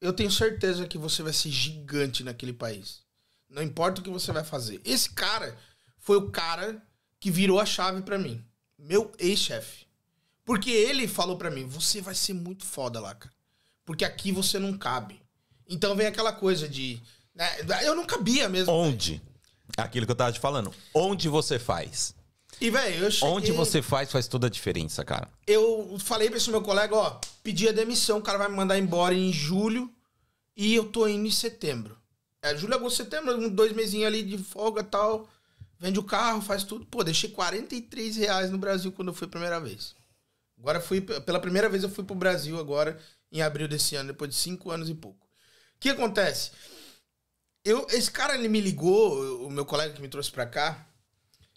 eu 0.00 0.12
tenho 0.12 0.30
certeza 0.30 0.86
que 0.86 0.98
você 0.98 1.22
vai 1.22 1.32
ser 1.32 1.50
gigante 1.50 2.22
naquele 2.22 2.52
país. 2.52 3.00
Não 3.48 3.62
importa 3.62 4.00
o 4.00 4.04
que 4.04 4.10
você 4.10 4.32
vai 4.32 4.44
fazer. 4.44 4.80
Esse 4.84 5.10
cara 5.10 5.58
foi 5.98 6.16
o 6.16 6.30
cara 6.30 6.80
que 7.18 7.30
virou 7.30 7.58
a 7.58 7.66
chave 7.66 8.02
pra 8.02 8.18
mim. 8.18 8.44
Meu 8.78 9.12
ex-chefe. 9.18 9.86
Porque 10.44 10.70
ele 10.70 11.08
falou 11.08 11.36
pra 11.36 11.50
mim, 11.50 11.66
você 11.66 12.00
vai 12.00 12.14
ser 12.14 12.32
muito 12.32 12.64
foda 12.64 13.00
lá, 13.00 13.14
cara. 13.14 13.34
Porque 13.84 14.04
aqui 14.04 14.30
você 14.30 14.58
não 14.58 14.76
cabe. 14.78 15.19
Então 15.70 15.94
vem 15.94 16.08
aquela 16.08 16.32
coisa 16.32 16.68
de... 16.68 17.00
né, 17.34 17.48
eu 17.84 17.94
não 17.94 18.04
cabia 18.04 18.48
mesmo. 18.48 18.72
Onde? 18.72 19.22
Aquilo 19.76 20.04
que 20.04 20.12
eu 20.12 20.16
tava 20.16 20.32
te 20.32 20.40
falando. 20.40 20.74
Onde 20.92 21.28
você 21.28 21.58
faz? 21.58 22.12
E, 22.60 22.68
velho, 22.68 23.04
eu 23.04 23.10
cheguei... 23.10 23.34
Onde 23.34 23.52
você 23.52 23.80
faz 23.80 24.10
faz 24.10 24.26
toda 24.26 24.48
a 24.48 24.50
diferença, 24.50 25.04
cara. 25.04 25.28
eu 25.46 25.96
falei 26.00 26.28
pra 26.28 26.36
esse 26.36 26.50
meu 26.50 26.60
colega, 26.60 26.94
ó, 26.94 27.18
pedi 27.42 27.68
a 27.68 27.72
demissão, 27.72 28.18
o 28.18 28.22
cara 28.22 28.36
vai 28.36 28.48
me 28.48 28.56
mandar 28.56 28.76
embora 28.78 29.14
em 29.14 29.32
julho 29.32 29.90
e 30.56 30.74
eu 30.74 30.84
tô 30.84 31.06
indo 31.06 31.26
em 31.26 31.30
setembro. 31.30 31.96
É, 32.42 32.56
julho, 32.56 32.74
agosto, 32.74 32.96
setembro, 32.96 33.48
dois 33.50 33.72
mesinhos 33.72 34.06
ali 34.06 34.22
de 34.22 34.36
folga 34.38 34.80
e 34.80 34.84
tal. 34.84 35.28
Vende 35.78 35.98
o 35.98 36.02
carro, 36.02 36.42
faz 36.42 36.64
tudo. 36.64 36.84
Pô, 36.84 37.04
deixei 37.04 37.30
43 37.30 38.16
reais 38.16 38.50
no 38.50 38.58
Brasil 38.58 38.92
quando 38.92 39.08
eu 39.08 39.14
fui 39.14 39.26
a 39.26 39.30
primeira 39.30 39.60
vez. 39.60 39.94
Agora 40.58 40.80
fui, 40.80 41.00
pela 41.00 41.40
primeira 41.40 41.68
vez 41.68 41.82
eu 41.82 41.88
fui 41.88 42.04
pro 42.04 42.14
Brasil 42.14 42.58
agora, 42.58 42.98
em 43.32 43.40
abril 43.40 43.66
desse 43.66 43.96
ano, 43.96 44.08
depois 44.08 44.30
de 44.30 44.36
cinco 44.36 44.70
anos 44.70 44.90
e 44.90 44.94
pouco. 44.94 45.26
O 45.80 45.82
que 45.82 45.88
acontece? 45.88 46.50
Eu, 47.64 47.86
esse 47.88 48.10
cara, 48.10 48.34
ele 48.34 48.48
me 48.48 48.60
ligou, 48.60 49.46
o 49.46 49.50
meu 49.50 49.64
colega 49.64 49.94
que 49.94 50.02
me 50.02 50.10
trouxe 50.10 50.30
pra 50.30 50.44
cá, 50.44 50.86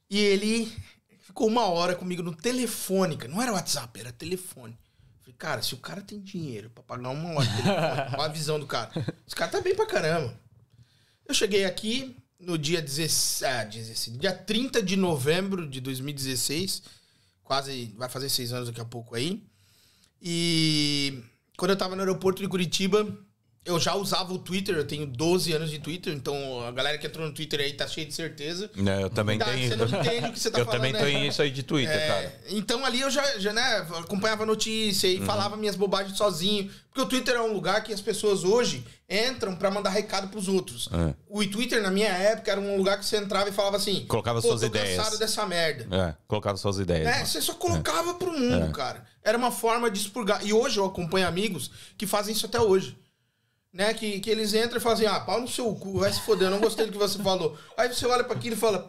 e 0.10 0.18
ele 0.18 0.72
ficou 1.20 1.46
uma 1.46 1.66
hora 1.66 1.94
comigo 1.94 2.24
no 2.24 2.34
telefone, 2.34 3.18
cara. 3.18 3.30
Não 3.30 3.42
era 3.42 3.52
WhatsApp, 3.52 4.00
era 4.00 4.14
telefone. 4.14 4.80
Falei, 5.20 5.36
cara, 5.38 5.62
se 5.62 5.74
o 5.74 5.78
cara 5.78 6.02
tem 6.02 6.22
dinheiro 6.22 6.70
pra 6.70 6.82
pagar 6.84 7.10
uma 7.10 7.32
hora 7.32 7.50
olha 8.18 8.24
a 8.24 8.28
visão 8.30 8.58
do 8.58 8.66
cara. 8.66 8.92
Esse 9.28 9.36
cara 9.36 9.52
tá 9.52 9.60
bem 9.60 9.76
pra 9.76 9.86
caramba. 9.86 10.34
Eu 11.28 11.36
cheguei 11.36 11.66
aqui 11.66 12.16
no 12.40 12.58
dia 12.58 12.82
16, 12.82 13.44
ah, 13.44 13.66
16, 13.66 14.18
dia 14.20 14.34
30 14.34 14.82
de 14.82 14.96
novembro 14.96 15.68
de 15.68 15.82
2016. 15.82 16.82
Quase 17.44 17.94
vai 17.98 18.08
fazer 18.08 18.30
seis 18.30 18.54
anos 18.54 18.70
daqui 18.70 18.80
a 18.80 18.86
pouco 18.86 19.16
aí. 19.16 19.44
E 20.22 21.22
quando 21.58 21.72
eu 21.72 21.78
tava 21.78 21.94
no 21.94 22.02
aeroporto 22.04 22.42
de 22.42 22.48
Curitiba, 22.48 23.06
eu 23.66 23.80
já 23.80 23.96
usava 23.96 24.34
o 24.34 24.38
Twitter, 24.38 24.76
eu 24.76 24.86
tenho 24.86 25.06
12 25.06 25.54
anos 25.54 25.70
de 25.72 25.80
Twitter, 25.80 26.14
então 26.14 26.62
a 26.68 26.72
galera 26.72 26.98
que 26.98 27.08
entrou 27.08 27.26
no 27.26 27.34
Twitter 27.34 27.60
aí 27.62 27.74
tá 27.74 27.88
cheia 27.88 28.06
de 28.06 28.14
certeza. 28.14 28.70
É, 28.76 29.04
Eu 29.04 29.10
também 29.10 29.38
Cuidado, 29.38 29.56
tenho. 29.56 29.70
você 29.70 29.76
não 29.78 30.02
entende 30.02 30.28
o 30.28 30.34
que 30.34 30.40
você 30.40 30.52
tá 30.52 30.60
eu 30.60 30.66
falando, 30.66 30.78
também 30.82 30.94
né? 30.94 31.00
tenho 31.00 31.26
isso 31.26 31.42
aí 31.42 31.50
de 31.52 31.64
Twitter, 31.64 31.96
É, 31.96 32.08
cara. 32.08 32.40
Então 32.50 32.84
ali 32.86 33.00
eu 33.02 33.10
já, 33.10 33.40
já 33.40 33.54
né, 33.54 33.88
acompanhava 34.00 34.46
notícia 34.46 35.08
Uhum. 35.10 35.24
e 35.24 35.26
falava 35.26 35.56
minhas 35.56 35.76
bobagens 35.76 36.18
sozinho. 36.18 36.70
Porque 36.90 37.02
o 37.02 37.06
Twitter 37.08 37.36
é 37.36 37.42
um 37.42 37.54
lugar 37.54 37.84
que 37.84 37.92
as 37.92 38.02
pessoas 38.02 38.44
hoje 38.44 38.86
entram 39.10 39.56
pra 39.56 39.72
mandar 39.72 39.90
recado 39.90 40.28
pros 40.28 40.48
outros. 40.48 40.88
É. 40.94 41.16
O 41.28 41.44
Twitter, 41.48 41.82
na 41.82 41.90
minha 41.90 42.10
época, 42.10 42.52
era 42.52 42.62
um 42.62 42.78
lugar 42.78 43.00
que 43.00 43.06
você 43.06 43.18
entrava 43.18 43.50
e 43.50 43.52
falava 43.52 43.78
assim... 43.78 44.06
Colocava 44.08 44.40
"Pô, 44.42 44.48
suas 44.50 44.62
tô 44.62 44.68
ideias." 44.68 44.98
cansado 44.98 45.18
dessa 45.18 45.44
merda. 45.48 45.88
É, 45.96 46.14
colocava 46.28 46.56
suas 46.58 46.78
ideias. 46.78 47.08
É, 47.08 47.26
você 47.26 47.42
só 47.42 47.54
colocava 47.56 48.14
pro 48.14 48.32
mundo, 48.32 48.66
É. 48.66 48.72
cara. 48.72 49.04
Era 49.24 49.38
uma 49.38 49.50
forma 49.52 49.90
de 49.90 50.00
expurgar. 50.02 50.46
E 50.46 50.54
hoje 50.54 50.78
eu 50.78 50.86
acompanho 50.86 51.28
amigos 51.28 51.72
que 51.98 52.06
fazem 52.06 52.36
isso 52.36 52.46
até 52.46 52.60
hoje. 52.60 52.96
Né? 53.74 53.94
Que, 53.94 54.20
que 54.20 54.30
eles 54.30 54.54
entram 54.54 54.80
e 54.80 54.88
assim, 54.88 55.06
ah, 55.08 55.20
pau 55.20 55.42
no 55.42 55.48
seu 55.48 55.74
cu, 55.74 56.00
vai 56.00 56.14
se 56.14 56.22
foder, 56.22 56.48
eu 56.48 56.52
não 56.52 56.60
gostei 56.60 56.86
do 56.86 56.92
que 56.92 56.98
você 56.98 57.18
falou. 57.24 57.58
Aí 57.76 57.92
você 57.92 58.06
olha 58.06 58.24
pra 58.24 58.36
aquilo 58.36 58.56
e 58.56 58.60
fala... 58.60 58.88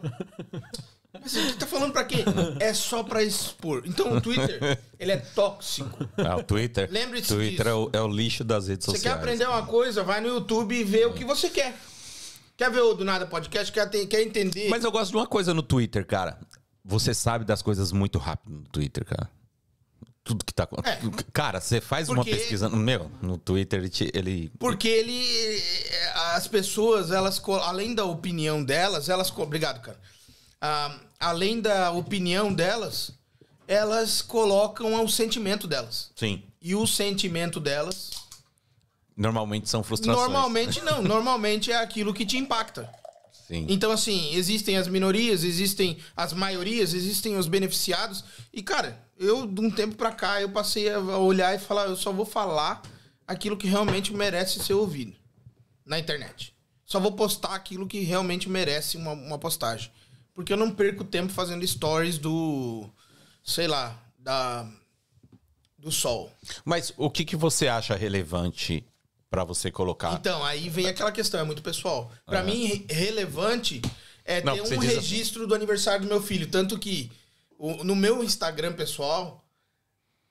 Mas 1.21 1.31
você 1.31 1.53
tá 1.53 1.65
falando 1.65 1.91
pra 1.93 2.03
quê? 2.03 2.23
É 2.59 2.73
só 2.73 3.01
pra 3.01 3.23
expor. 3.23 3.81
Então 3.85 4.15
o 4.15 4.21
Twitter, 4.21 4.77
ele 4.99 5.11
é 5.13 5.17
tóxico. 5.17 6.07
É, 6.17 6.35
o 6.35 6.43
Twitter. 6.43 6.89
Lembre-se 6.91 7.29
Twitter 7.33 7.67
é 7.67 7.73
o, 7.73 7.89
é 7.93 8.01
o 8.01 8.07
lixo 8.07 8.43
das 8.43 8.67
redes 8.67 8.85
Você 8.85 8.91
quer 8.91 8.97
sociais. 8.97 9.17
aprender 9.17 9.47
uma 9.47 9.65
coisa, 9.65 10.03
vai 10.03 10.19
no 10.21 10.27
YouTube 10.27 10.75
e 10.75 10.83
vê 10.83 11.05
o 11.05 11.13
que 11.13 11.23
você 11.23 11.49
quer. 11.49 11.73
Quer 12.57 12.69
ver 12.69 12.81
o 12.81 12.93
Do 12.93 13.03
Nada 13.05 13.25
Podcast? 13.25 13.71
Quer, 13.71 13.89
ter- 13.89 14.05
quer 14.07 14.21
entender? 14.21 14.69
Mas 14.69 14.83
eu 14.83 14.91
gosto 14.91 15.11
de 15.11 15.17
uma 15.17 15.25
coisa 15.25 15.53
no 15.53 15.63
Twitter, 15.63 16.05
cara. 16.05 16.37
Você 16.83 17.13
sabe 17.13 17.43
das 17.45 17.61
coisas 17.61 17.91
muito 17.93 18.19
rápido 18.19 18.53
no 18.53 18.63
Twitter, 18.63 19.03
cara. 19.05 19.29
Tudo 20.25 20.43
que 20.43 20.51
tá. 20.53 20.67
É. 20.83 20.99
Cara, 21.31 21.61
você 21.61 21.79
faz 21.79 22.09
uma 22.09 22.17
Porque- 22.17 22.35
pesquisa. 22.35 22.67
Meu, 22.67 23.09
no 23.21 23.37
Twitter 23.37 23.79
ele. 23.79 23.89
te- 23.89 24.11
ele 24.13 24.51
Porque 24.59 24.87
ele. 24.87 25.23
As 26.33 26.47
pessoas, 26.47 27.11
elas, 27.11 27.39
além 27.63 27.93
da 27.93 28.03
opinião 28.05 28.63
delas, 28.63 29.07
elas. 29.07 29.31
Obrigado, 29.37 29.81
cara. 29.81 29.99
Ah, 30.59 30.99
além 31.19 31.61
da 31.61 31.91
opinião 31.91 32.51
delas, 32.51 33.11
elas 33.67 34.23
colocam 34.23 35.01
o 35.03 35.07
sentimento 35.07 35.67
delas. 35.67 36.09
sim. 36.15 36.43
E 36.59 36.73
o 36.73 36.87
sentimento 36.87 37.59
delas. 37.59 38.09
Normalmente 39.15 39.69
são 39.69 39.83
frustrações. 39.83 40.27
Normalmente 40.27 40.81
não. 40.81 41.01
Normalmente 41.05 41.71
é 41.71 41.77
aquilo 41.77 42.11
que 42.15 42.25
te 42.25 42.37
impacta. 42.37 42.89
Sim. 43.47 43.67
Então, 43.69 43.91
assim, 43.91 44.33
existem 44.33 44.75
as 44.75 44.87
minorias, 44.87 45.43
existem 45.43 45.99
as 46.17 46.33
maiorias, 46.33 46.95
existem 46.95 47.37
os 47.37 47.47
beneficiados. 47.47 48.23
E, 48.51 48.63
cara, 48.63 49.04
eu, 49.17 49.47
de 49.47 49.61
um 49.61 49.69
tempo 49.71 49.95
pra 49.95 50.11
cá, 50.11 50.41
eu 50.41 50.49
passei 50.49 50.91
a 50.91 50.99
olhar 51.17 51.55
e 51.55 51.59
falar, 51.59 51.85
eu 51.85 51.95
só 51.95 52.11
vou 52.11 52.25
falar 52.25 52.81
aquilo 53.27 53.57
que 53.57 53.67
realmente 53.67 54.13
merece 54.13 54.59
ser 54.63 54.73
ouvido. 54.73 55.15
na 55.85 55.99
internet. 55.99 56.53
Só 56.85 56.99
vou 56.99 57.11
postar 57.13 57.55
aquilo 57.55 57.87
que 57.87 57.99
realmente 58.01 58.47
merece 58.49 58.97
uma, 58.97 59.11
uma 59.13 59.37
postagem. 59.39 59.91
Porque 60.33 60.51
eu 60.53 60.57
não 60.57 60.69
perco 60.71 61.03
tempo 61.03 61.31
fazendo 61.31 61.65
stories 61.65 62.17
do. 62.17 62.89
sei 63.43 63.67
lá, 63.67 63.97
da. 64.19 64.67
do 65.77 65.91
sol. 65.91 66.31
Mas 66.63 66.93
o 66.97 67.09
que, 67.09 67.23
que 67.25 67.35
você 67.35 67.67
acha 67.67 67.95
relevante 67.95 68.85
pra 69.29 69.43
você 69.43 69.71
colocar? 69.71 70.13
Então, 70.13 70.43
aí 70.43 70.69
vem 70.69 70.87
aquela 70.87 71.11
questão, 71.11 71.39
é 71.39 71.43
muito 71.43 71.61
pessoal. 71.63 72.11
Pra 72.25 72.43
mim, 72.43 72.65
re- 72.65 72.85
relevante 72.89 73.81
é 74.23 74.41
ter 74.41 74.49
um 74.61 74.63
assim. 74.63 74.77
registro 74.79 75.47
do 75.47 75.55
aniversário 75.55 76.01
do 76.05 76.07
meu 76.07 76.21
filho. 76.21 76.47
Tanto 76.49 76.77
que 76.77 77.11
o- 77.57 77.83
no 77.83 77.95
meu 77.95 78.23
Instagram 78.23 78.73
pessoal 78.73 79.43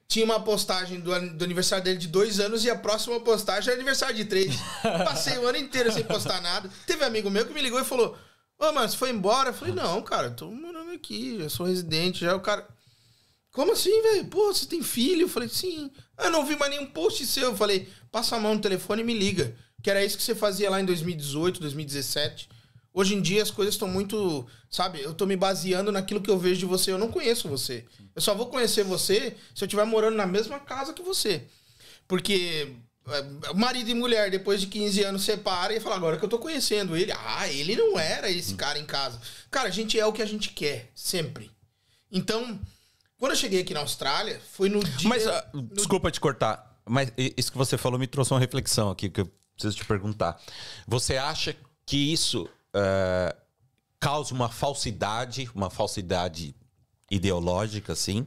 tinha 0.07 0.25
uma 0.25 0.41
postagem 0.41 1.01
do, 1.01 1.11
do 1.37 1.45
aniversário 1.45 1.83
dele 1.85 1.99
de 1.99 2.09
dois 2.09 2.39
anos 2.39 2.65
e 2.65 2.71
a 2.71 2.77
próxima 2.77 3.19
postagem 3.21 3.71
é 3.71 3.75
aniversário 3.75 4.15
de 4.15 4.25
três. 4.27 4.55
Passei 4.83 5.39
o 5.39 5.47
ano 5.47 5.59
inteiro 5.59 5.91
sem 5.93 6.05
postar 6.05 6.41
nada. 6.41 6.71
Teve 6.87 7.03
um 7.03 7.07
amigo 7.07 7.31
meu 7.31 7.47
que 7.47 7.55
me 7.55 7.63
ligou 7.63 7.81
e 7.81 7.85
falou: 7.85 8.17
Ô, 8.59 8.71
mano, 8.73 8.89
você 8.89 8.97
foi 8.97 9.11
embora? 9.11 9.51
Eu 9.51 9.55
falei: 9.55 9.75
Não, 9.75 10.03
cara, 10.03 10.31
tô 10.31 10.51
morando 10.51 10.93
aqui, 10.93 11.39
eu 11.41 11.49
sou 11.51 11.67
residente. 11.67 12.21
Já 12.21 12.35
o 12.37 12.41
cara. 12.41 12.69
Como 13.51 13.73
assim, 13.73 14.03
velho? 14.03 14.25
Pô, 14.27 14.53
você 14.53 14.67
tem 14.67 14.83
filho? 14.83 15.23
Eu 15.23 15.29
falei, 15.29 15.49
sim. 15.49 15.89
Ah, 16.17 16.29
não 16.29 16.45
vi 16.45 16.57
mais 16.57 16.73
nenhum 16.73 16.87
post 16.87 17.25
seu. 17.25 17.45
Eu 17.51 17.57
falei, 17.57 17.89
passa 18.11 18.35
a 18.35 18.41
mão 18.41 18.57
no 18.57 18.61
telefone 18.61 19.03
e 19.03 19.05
me 19.05 19.15
liga. 19.15 19.57
Que 19.81 19.89
era 19.91 20.05
isso 20.05 20.17
que 20.17 20.25
você 20.25 20.35
fazia 20.35 20.69
lá 20.69 20.81
em 20.81 20.85
2018, 20.85 21.61
2017. 21.61 22.49
Hoje 22.97 23.15
em 23.17 23.21
dia 23.21 23.43
as 23.43 23.51
coisas 23.51 23.75
estão 23.75 23.89
muito. 23.89 24.47
Sabe, 24.71 25.01
eu 25.03 25.13
tô 25.13 25.27
me 25.27 25.37
baseando 25.37 25.91
naquilo 25.91 26.21
que 26.23 26.31
eu 26.31 26.39
vejo 26.39 26.61
de 26.61 26.67
você. 26.67 26.93
Eu 26.93 26.99
não 26.99 27.11
conheço 27.11 27.49
você. 27.49 27.85
Eu 28.15 28.23
só 28.23 28.35
vou 28.35 28.47
conhecer 28.47 28.85
você 28.85 29.37
se 29.53 29.65
eu 29.65 29.67
estiver 29.67 29.85
morando 29.85 30.17
na 30.17 30.27
mesma 30.27 30.61
casa 30.61 30.93
que 30.93 31.03
você. 31.03 31.45
Porque 32.07 32.73
é, 33.09 33.53
marido 33.55 33.91
e 33.91 33.95
mulher, 33.95 34.31
depois 34.31 34.61
de 34.61 34.69
15 34.69 35.03
anos, 35.03 35.25
separa 35.25 35.75
e 35.75 35.81
fala, 35.81 35.97
agora 35.97 36.17
que 36.19 36.25
eu 36.25 36.29
tô 36.29 36.39
conhecendo 36.39 36.97
ele. 36.97 37.11
Ah, 37.13 37.49
ele 37.49 37.75
não 37.75 37.99
era 37.99 38.31
esse 38.31 38.55
cara 38.55 38.79
em 38.79 38.85
casa. 38.87 39.21
Cara, 39.51 39.69
a 39.69 39.73
gente 39.73 39.99
é 39.99 40.07
o 40.07 40.13
que 40.13 40.23
a 40.23 40.27
gente 40.27 40.51
quer, 40.51 40.91
sempre. 40.95 41.51
Então, 42.13 42.59
quando 43.19 43.33
eu 43.33 43.37
cheguei 43.37 43.63
aqui 43.63 43.75
na 43.75 43.81
Austrália, 43.81 44.41
foi 44.53 44.69
no 44.69 44.79
dia. 44.85 45.09
Mas, 45.09 45.27
ah, 45.27 45.51
no- 45.53 45.63
desculpa 45.63 46.11
te 46.13 46.21
cortar, 46.21 46.81
mas 46.89 47.11
isso 47.37 47.51
que 47.51 47.59
você 47.59 47.77
falou 47.77 47.99
me 47.99 48.07
trouxe 48.07 48.33
uma 48.33 48.39
reflexão 48.41 48.89
aqui 48.91 49.09
que 49.11 49.21
eu 49.23 49.31
preciso 49.57 49.77
te 49.77 49.85
perguntar. 49.85 50.41
Você 50.87 51.17
acha 51.17 51.57
que 51.85 52.13
isso 52.13 52.49
eh, 52.75 53.37
causa 54.01 54.35
uma 54.35 54.49
falsidade, 54.49 55.49
uma 55.55 55.71
falsidade 55.71 56.55
ideológica, 57.11 57.93
assim, 57.93 58.27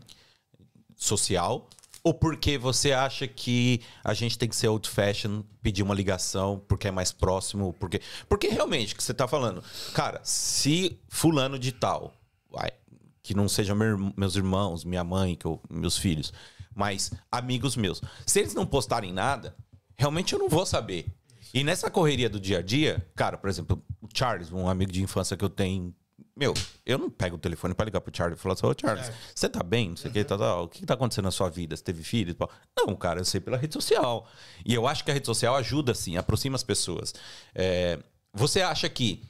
social? 0.95 1.69
Ou 2.03 2.13
porque 2.13 2.57
você 2.57 2.93
acha 2.93 3.27
que 3.27 3.81
a 4.03 4.13
gente 4.13 4.37
tem 4.37 4.47
que 4.47 4.55
ser 4.55 4.69
old 4.69 4.87
fashion, 4.89 5.43
pedir 5.61 5.83
uma 5.83 5.93
ligação 5.93 6.63
porque 6.67 6.87
é 6.87 6.91
mais 6.91 7.11
próximo? 7.11 7.73
Porque, 7.73 8.01
porque 8.29 8.47
realmente, 8.47 8.95
que 8.95 9.03
você 9.03 9.13
tá 9.13 9.27
falando, 9.27 9.61
cara, 9.93 10.21
se 10.23 10.97
fulano 11.09 11.59
de 11.59 11.71
tal, 11.71 12.13
que 13.21 13.33
não 13.33 13.49
sejam 13.49 13.75
meu- 13.75 14.13
meus 14.15 14.37
irmãos, 14.37 14.85
minha 14.85 15.03
mãe, 15.03 15.35
que 15.35 15.45
eu- 15.45 15.61
meus 15.69 15.97
filhos, 15.97 16.31
mas 16.73 17.11
amigos 17.29 17.75
meus, 17.75 18.01
se 18.25 18.39
eles 18.39 18.53
não 18.53 18.65
postarem 18.65 19.11
nada, 19.11 19.53
realmente 19.97 20.31
eu 20.31 20.39
não 20.39 20.47
vou 20.47 20.65
saber. 20.65 21.13
E 21.53 21.63
nessa 21.63 21.89
correria 21.89 22.29
do 22.29 22.39
dia 22.39 22.59
a 22.59 22.61
dia, 22.61 23.05
cara, 23.15 23.37
por 23.37 23.49
exemplo, 23.49 23.83
o 24.01 24.07
Charles, 24.13 24.51
um 24.51 24.67
amigo 24.69 24.91
de 24.91 25.01
infância 25.01 25.35
que 25.37 25.43
eu 25.43 25.49
tenho. 25.49 25.93
Meu, 26.35 26.53
eu 26.85 26.97
não 26.97 27.09
pego 27.09 27.35
o 27.35 27.39
telefone 27.39 27.73
pra 27.73 27.85
ligar 27.85 28.01
pro 28.01 28.15
Charles 28.15 28.39
e 28.39 28.41
falar 28.41 28.53
assim, 28.53 28.65
ô 28.65 28.73
Charles, 28.79 29.11
você 29.33 29.49
tá 29.49 29.63
bem? 29.63 29.89
Não 29.89 29.97
sei 29.97 30.09
o 30.09 30.13
que, 30.13 30.23
tal, 30.23 30.37
tal. 30.37 30.63
o 30.65 30.67
que 30.67 30.85
tá 30.85 30.93
acontecendo 30.93 31.25
na 31.25 31.31
sua 31.31 31.49
vida? 31.49 31.75
Você 31.75 31.83
teve 31.83 32.03
filhos? 32.03 32.35
Tal? 32.35 32.49
Não, 32.77 32.95
cara, 32.95 33.19
eu 33.19 33.25
sei 33.25 33.39
pela 33.39 33.57
rede 33.57 33.73
social. 33.73 34.27
E 34.65 34.73
eu 34.73 34.87
acho 34.87 35.03
que 35.03 35.11
a 35.11 35.13
rede 35.13 35.25
social 35.25 35.55
ajuda, 35.55 35.91
assim, 35.93 36.15
aproxima 36.15 36.55
as 36.55 36.63
pessoas. 36.63 37.13
É, 37.55 37.99
você 38.33 38.61
acha 38.61 38.87
que, 38.87 39.23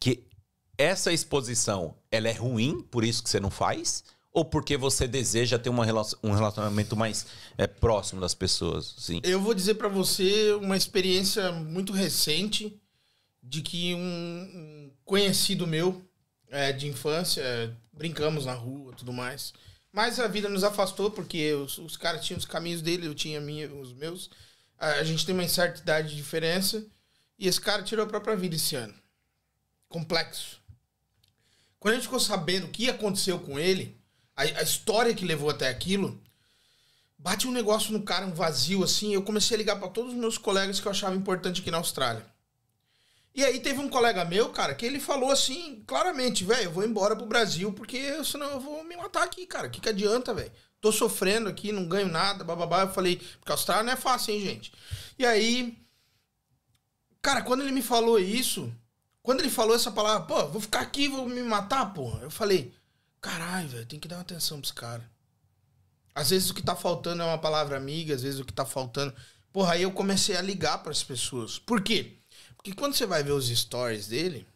que 0.00 0.28
essa 0.76 1.12
exposição 1.12 1.96
ela 2.10 2.28
é 2.28 2.32
ruim, 2.32 2.80
por 2.80 3.04
isso 3.04 3.22
que 3.22 3.30
você 3.30 3.38
não 3.38 3.50
faz? 3.50 4.04
Ou 4.32 4.44
porque 4.44 4.76
você 4.76 5.08
deseja 5.08 5.58
ter 5.58 5.70
uma 5.70 5.84
relacion- 5.84 6.18
um 6.22 6.32
relacionamento 6.32 6.96
mais 6.96 7.26
é, 7.56 7.66
próximo 7.66 8.20
das 8.20 8.34
pessoas? 8.34 8.94
Assim? 8.98 9.20
Eu 9.24 9.40
vou 9.40 9.54
dizer 9.54 9.74
pra 9.74 9.88
você 9.88 10.52
uma 10.52 10.76
experiência 10.76 11.50
muito 11.50 11.92
recente 11.92 12.78
de 13.42 13.62
que 13.62 13.94
um, 13.94 14.90
conhecido 15.04 15.66
meu 15.66 16.02
é, 16.50 16.72
de 16.72 16.86
infância, 16.86 17.42
brincamos 17.92 18.44
na 18.46 18.54
rua 18.54 18.92
tudo 18.94 19.12
mais. 19.12 19.52
Mas 19.90 20.20
a 20.20 20.28
vida 20.28 20.48
nos 20.48 20.62
afastou 20.62 21.10
porque 21.10 21.52
os, 21.54 21.78
os 21.78 21.96
caras 21.96 22.24
tinham 22.24 22.38
os 22.38 22.44
caminhos 22.44 22.82
dele, 22.82 23.06
eu 23.06 23.14
tinha 23.14 23.40
minha, 23.40 23.68
os 23.72 23.92
meus. 23.92 24.30
A 24.78 25.02
gente 25.02 25.26
tem 25.26 25.34
uma 25.34 25.48
certa 25.48 25.80
idade 25.80 26.10
de 26.10 26.16
diferença. 26.16 26.86
E 27.38 27.48
esse 27.48 27.60
cara 27.60 27.82
tirou 27.82 28.04
a 28.04 28.08
própria 28.08 28.36
vida 28.36 28.54
esse 28.54 28.76
ano. 28.76 28.94
Complexo. 29.88 30.60
Quando 31.80 31.92
a 31.92 31.96
gente 31.96 32.04
ficou 32.04 32.20
sabendo 32.20 32.66
o 32.66 32.70
que 32.70 32.90
aconteceu 32.90 33.38
com 33.38 33.58
ele, 33.58 33.97
a, 34.38 34.60
a 34.60 34.62
história 34.62 35.12
que 35.12 35.24
levou 35.24 35.50
até 35.50 35.68
aquilo, 35.68 36.22
bate 37.18 37.48
um 37.48 37.52
negócio 37.52 37.92
no 37.92 38.02
cara, 38.02 38.24
um 38.24 38.32
vazio 38.32 38.84
assim. 38.84 39.12
Eu 39.12 39.22
comecei 39.22 39.56
a 39.56 39.58
ligar 39.58 39.76
pra 39.76 39.88
todos 39.88 40.12
os 40.12 40.18
meus 40.18 40.38
colegas 40.38 40.78
que 40.78 40.86
eu 40.86 40.92
achava 40.92 41.16
importante 41.16 41.60
aqui 41.60 41.72
na 41.72 41.78
Austrália. 41.78 42.24
E 43.34 43.44
aí 43.44 43.60
teve 43.60 43.80
um 43.80 43.88
colega 43.88 44.24
meu, 44.24 44.50
cara, 44.50 44.74
que 44.74 44.86
ele 44.86 45.00
falou 45.00 45.30
assim, 45.30 45.82
claramente, 45.86 46.44
velho, 46.44 46.64
eu 46.64 46.70
vou 46.70 46.84
embora 46.84 47.16
pro 47.16 47.26
Brasil 47.26 47.72
porque 47.72 48.24
senão 48.24 48.50
eu 48.52 48.60
vou 48.60 48.84
me 48.84 48.96
matar 48.96 49.24
aqui, 49.24 49.44
cara. 49.44 49.66
O 49.66 49.70
que, 49.70 49.80
que 49.80 49.88
adianta, 49.88 50.32
velho? 50.32 50.52
Tô 50.80 50.92
sofrendo 50.92 51.48
aqui, 51.48 51.72
não 51.72 51.86
ganho 51.86 52.08
nada, 52.08 52.44
bababá. 52.44 52.82
Eu 52.82 52.92
falei, 52.92 53.16
porque 53.16 53.50
a 53.50 53.54
Austrália 53.54 53.84
não 53.84 53.92
é 53.92 53.96
fácil, 53.96 54.34
hein, 54.34 54.40
gente? 54.40 54.72
E 55.18 55.26
aí, 55.26 55.76
cara, 57.20 57.42
quando 57.42 57.62
ele 57.62 57.72
me 57.72 57.82
falou 57.82 58.18
isso, 58.18 58.72
quando 59.22 59.40
ele 59.40 59.50
falou 59.50 59.74
essa 59.74 59.90
palavra, 59.90 60.26
pô, 60.26 60.46
vou 60.48 60.60
ficar 60.60 60.80
aqui, 60.80 61.08
vou 61.08 61.28
me 61.28 61.42
matar, 61.42 61.92
porra. 61.92 62.20
Eu 62.22 62.30
falei, 62.30 62.72
caralho, 63.20 63.68
velho, 63.68 63.86
tem 63.86 63.98
que 64.00 64.08
dar 64.08 64.16
uma 64.16 64.22
atenção 64.22 64.58
pra 64.60 64.66
esse 64.66 64.74
cara. 64.74 65.10
Às 66.14 66.30
vezes 66.30 66.50
o 66.50 66.54
que 66.54 66.62
tá 66.62 66.74
faltando 66.74 67.22
é 67.22 67.26
uma 67.26 67.38
palavra 67.38 67.76
amiga, 67.76 68.14
às 68.14 68.22
vezes 68.22 68.40
o 68.40 68.44
que 68.44 68.52
tá 68.52 68.64
faltando. 68.66 69.14
Porra, 69.52 69.74
aí 69.74 69.82
eu 69.82 69.92
comecei 69.92 70.36
a 70.36 70.42
ligar 70.42 70.78
pras 70.78 71.02
pessoas. 71.02 71.58
Por 71.58 71.80
quê? 71.80 72.18
Porque 72.56 72.72
quando 72.74 72.94
você 72.94 73.06
vai 73.06 73.22
ver 73.22 73.32
os 73.32 73.48
stories 73.48 74.08
dele, 74.08 74.46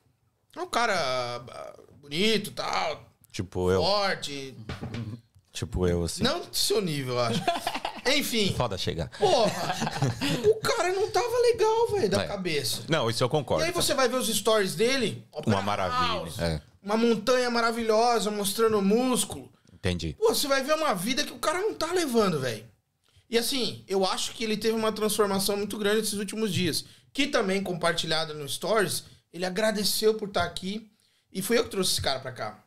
é 0.56 0.60
um 0.60 0.66
cara 0.68 0.94
ah, 0.96 1.74
bonito 2.00 2.50
tal, 2.50 3.08
Tipo 3.30 3.70
eu, 3.70 3.80
forte. 3.80 4.54
tipo 5.52 5.86
eu, 5.86 6.04
assim. 6.04 6.22
Não 6.22 6.40
do 6.40 6.54
seu 6.54 6.80
nível, 6.82 7.14
eu 7.14 7.20
acho. 7.20 7.40
Enfim, 8.14 8.52
Foda 8.56 8.76
chegar. 8.76 9.08
porra, 9.10 9.52
o 10.50 10.54
cara 10.56 10.92
não 10.92 11.08
tava 11.10 11.38
legal, 11.38 11.88
velho, 11.92 12.10
da 12.10 12.22
É. 12.24 12.26
cabeça. 12.26 12.82
Não, 12.88 13.08
isso 13.08 13.22
eu 13.22 13.28
E 13.28 13.30
concordo. 13.30 13.64
aí 13.64 13.70
você 13.70 13.94
vai 13.94 14.08
ver 14.08 14.16
os 14.16 14.26
stories 14.28 14.74
dele, 14.74 15.24
Uma 15.46 15.62
maravilha. 15.62 16.32
É, 16.44 16.60
uma 16.82 16.96
montanha 16.96 17.48
maravilhosa 17.50 18.30
mostrando 18.30 18.82
músculo. 18.82 19.52
entendi. 19.72 20.16
Pô, 20.18 20.34
você 20.34 20.48
vai 20.48 20.62
ver 20.62 20.74
uma 20.74 20.94
vida 20.94 21.24
que 21.24 21.32
o 21.32 21.38
cara 21.38 21.60
não 21.60 21.74
tá 21.74 21.92
levando, 21.92 22.40
velho. 22.40 22.64
E 23.30 23.38
assim, 23.38 23.82
eu 23.88 24.04
acho 24.04 24.32
que 24.32 24.44
ele 24.44 24.56
teve 24.56 24.76
uma 24.76 24.92
transformação 24.92 25.56
muito 25.56 25.78
grande 25.78 26.00
nesses 26.00 26.18
últimos 26.18 26.52
dias. 26.52 26.84
Que 27.12 27.26
também, 27.26 27.62
compartilhada 27.62 28.34
no 28.34 28.48
Stories, 28.48 29.04
ele 29.32 29.46
agradeceu 29.46 30.14
por 30.14 30.28
estar 30.28 30.44
aqui. 30.44 30.90
E 31.32 31.40
foi 31.40 31.58
eu 31.58 31.64
que 31.64 31.70
trouxe 31.70 31.92
esse 31.92 32.02
cara 32.02 32.20
pra 32.20 32.32
cá. 32.32 32.62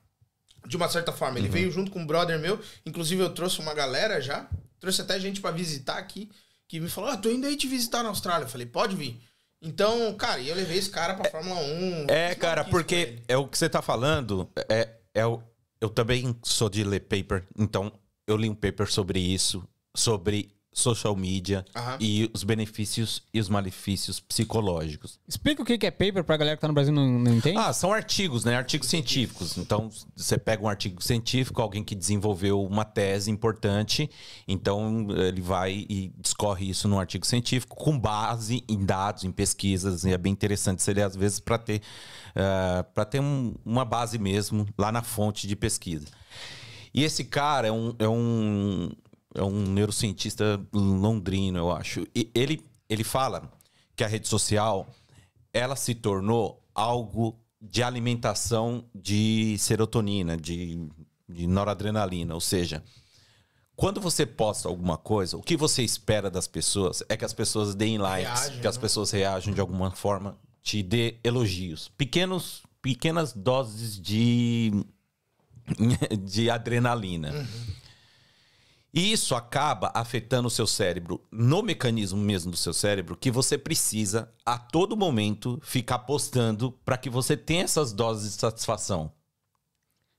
De 0.66 0.76
uma 0.76 0.90
certa 0.90 1.12
forma. 1.12 1.38
Ele 1.38 1.48
veio 1.48 1.70
junto 1.72 1.92
com 1.92 2.00
um 2.00 2.08
brother 2.08 2.40
meu. 2.40 2.60
Inclusive, 2.84 3.22
eu 3.22 3.30
trouxe 3.30 3.60
uma 3.60 3.76
galera 3.76 4.20
já. 4.20 4.50
Trouxe 4.80 5.02
até 5.02 5.20
gente 5.20 5.40
pra 5.40 5.52
visitar 5.52 5.98
aqui. 5.98 6.32
Que 6.68 6.80
me 6.80 6.90
falou, 6.90 7.12
ah, 7.12 7.18
tô 7.18 7.30
indo 7.30 7.46
aí 7.46 7.56
te 7.56 7.68
visitar 7.68 8.02
na 8.02 8.10
Austrália. 8.10 8.46
Eu 8.46 8.50
falei, 8.50 8.66
pode 8.66 8.96
vir. 8.96 9.22
Então, 9.66 10.14
cara, 10.14 10.40
e 10.40 10.48
eu 10.48 10.56
levei 10.56 10.78
esse 10.78 10.92
cara 10.92 11.16
pra 11.16 11.30
Fórmula 11.30 11.60
1. 11.60 12.06
É, 12.08 12.36
cara, 12.36 12.64
porque 12.64 13.18
é 13.28 13.36
o 13.36 13.48
que 13.48 13.58
você 13.58 13.68
tá 13.68 13.82
falando. 13.82 14.48
É, 14.70 14.90
é 15.14 15.26
o, 15.26 15.42
eu 15.82 15.90
também 15.90 16.36
sou 16.44 16.70
de 16.70 16.84
ler 16.84 17.00
paper, 17.02 17.44
então 17.58 17.92
eu 18.28 18.38
li 18.38 18.48
um 18.48 18.54
paper 18.56 18.90
sobre 18.92 19.20
isso, 19.20 19.68
sobre 19.96 20.55
social 20.78 21.16
media 21.16 21.66
Aham. 21.74 21.98
e 22.02 22.30
os 22.34 22.44
benefícios 22.44 23.24
e 23.34 23.40
os 23.40 23.48
malefícios 23.48 24.20
psicológicos. 24.20 25.18
Explica 25.26 25.64
o 25.64 25.66
que 25.66 25.86
é 25.86 25.90
paper 25.90 26.22
pra 26.26 26.36
galera 26.36 26.58
que 26.58 26.62
tá 26.62 26.68
no 26.68 26.74
Brasil 26.74 26.92
e 26.92 26.96
não, 26.96 27.08
não 27.08 27.34
entende. 27.34 27.58
Ah, 27.58 27.72
são 27.72 27.94
artigos, 27.94 28.44
né? 28.44 28.58
Artigos 28.58 28.90
científicos. 28.90 29.58
Então, 29.58 29.90
você 30.14 30.38
pega 30.38 30.62
um 30.62 30.68
artigo 30.68 31.02
científico, 31.02 31.62
alguém 31.62 31.82
que 31.82 31.96
desenvolveu 31.96 32.62
uma 32.62 32.84
tese 32.84 33.32
importante, 33.32 34.10
então 34.46 35.08
ele 35.12 35.42
vai 35.42 35.86
e 35.90 36.12
discorre 36.20 36.70
isso 36.70 36.90
num 36.90 37.00
artigo 37.00 37.26
científico 37.26 37.74
com 37.74 37.98
base 37.98 38.62
em 38.68 38.84
dados, 38.86 39.24
em 39.24 39.32
pesquisas, 39.32 40.04
e 40.04 40.12
é 40.12 40.18
bem 40.18 40.34
interessante 40.34 40.84
ler 40.92 41.04
às 41.04 41.16
vezes 41.16 41.40
para 41.40 41.58
ter, 41.58 41.82
para 42.94 43.06
ter 43.06 43.22
um- 43.22 43.54
uma 43.66 43.86
base 43.86 44.18
mesmo 44.20 44.68
lá 44.78 44.92
na 44.92 45.02
fonte 45.02 45.48
de 45.48 45.56
pesquisa. 45.56 46.08
E 46.94 47.04
esse 47.04 47.26
cara 47.26 47.68
é 47.68 47.72
um, 47.72 47.94
é 48.00 48.08
um, 48.08 48.90
é 49.36 49.44
um 49.44 49.64
neurocientista 49.68 50.60
londrino, 50.74 51.60
eu 51.60 51.72
acho. 51.72 52.08
E 52.16 52.32
ele, 52.34 52.66
ele 52.90 53.04
fala 53.04 53.52
que 53.96 54.04
a 54.04 54.08
rede 54.08 54.28
social 54.28 54.88
ela 55.54 55.76
se 55.76 55.94
tornou 55.94 56.62
algo 56.74 57.40
de 57.62 57.84
alimentação 57.84 58.86
de 58.94 59.56
serotonina, 59.58 60.36
de, 60.38 60.90
de 61.28 61.48
noradrenalina. 61.48 62.34
Ou 62.34 62.42
seja, 62.42 62.84
quando 63.76 64.00
você 64.00 64.26
posta 64.26 64.70
alguma 64.70 64.98
coisa, 64.98 65.38
o 65.38 65.42
que 65.42 65.58
você 65.58 65.84
espera 65.84 66.30
das 66.30 66.48
pessoas 66.48 67.04
é 67.10 67.18
que 67.18 67.26
as 67.26 67.34
pessoas 67.34 67.76
deem 67.76 67.98
likes, 67.98 68.42
Reagem, 68.42 68.62
que 68.62 68.68
as 68.68 68.76
né? 68.76 68.82
pessoas 68.82 69.12
reajam 69.12 69.54
de 69.54 69.62
alguma 69.62 69.92
forma, 69.92 70.38
te 70.62 70.82
dê 70.82 71.18
elogios. 71.24 71.90
Pequenos, 71.98 72.64
pequenas 72.82 73.34
doses 73.34 74.00
de, 74.00 74.72
de 76.24 76.50
adrenalina. 76.50 77.48
E 78.98 79.12
isso 79.12 79.36
acaba 79.36 79.92
afetando 79.94 80.48
o 80.48 80.52
seu 80.52 80.66
cérebro, 80.66 81.22
no 81.30 81.62
mecanismo 81.62 82.18
mesmo 82.18 82.50
do 82.52 82.56
seu 82.56 82.74
cérebro, 82.74 83.18
que 83.18 83.30
você 83.30 83.58
precisa, 83.58 84.34
a 84.46 84.58
todo 84.58 84.96
momento, 84.96 85.60
ficar 85.62 86.00
postando 86.00 86.72
para 86.86 86.98
que 86.98 87.10
você 87.10 87.36
tenha 87.36 87.64
essas 87.66 87.92
doses 87.92 88.34
de 88.34 88.40
satisfação. 88.40 89.12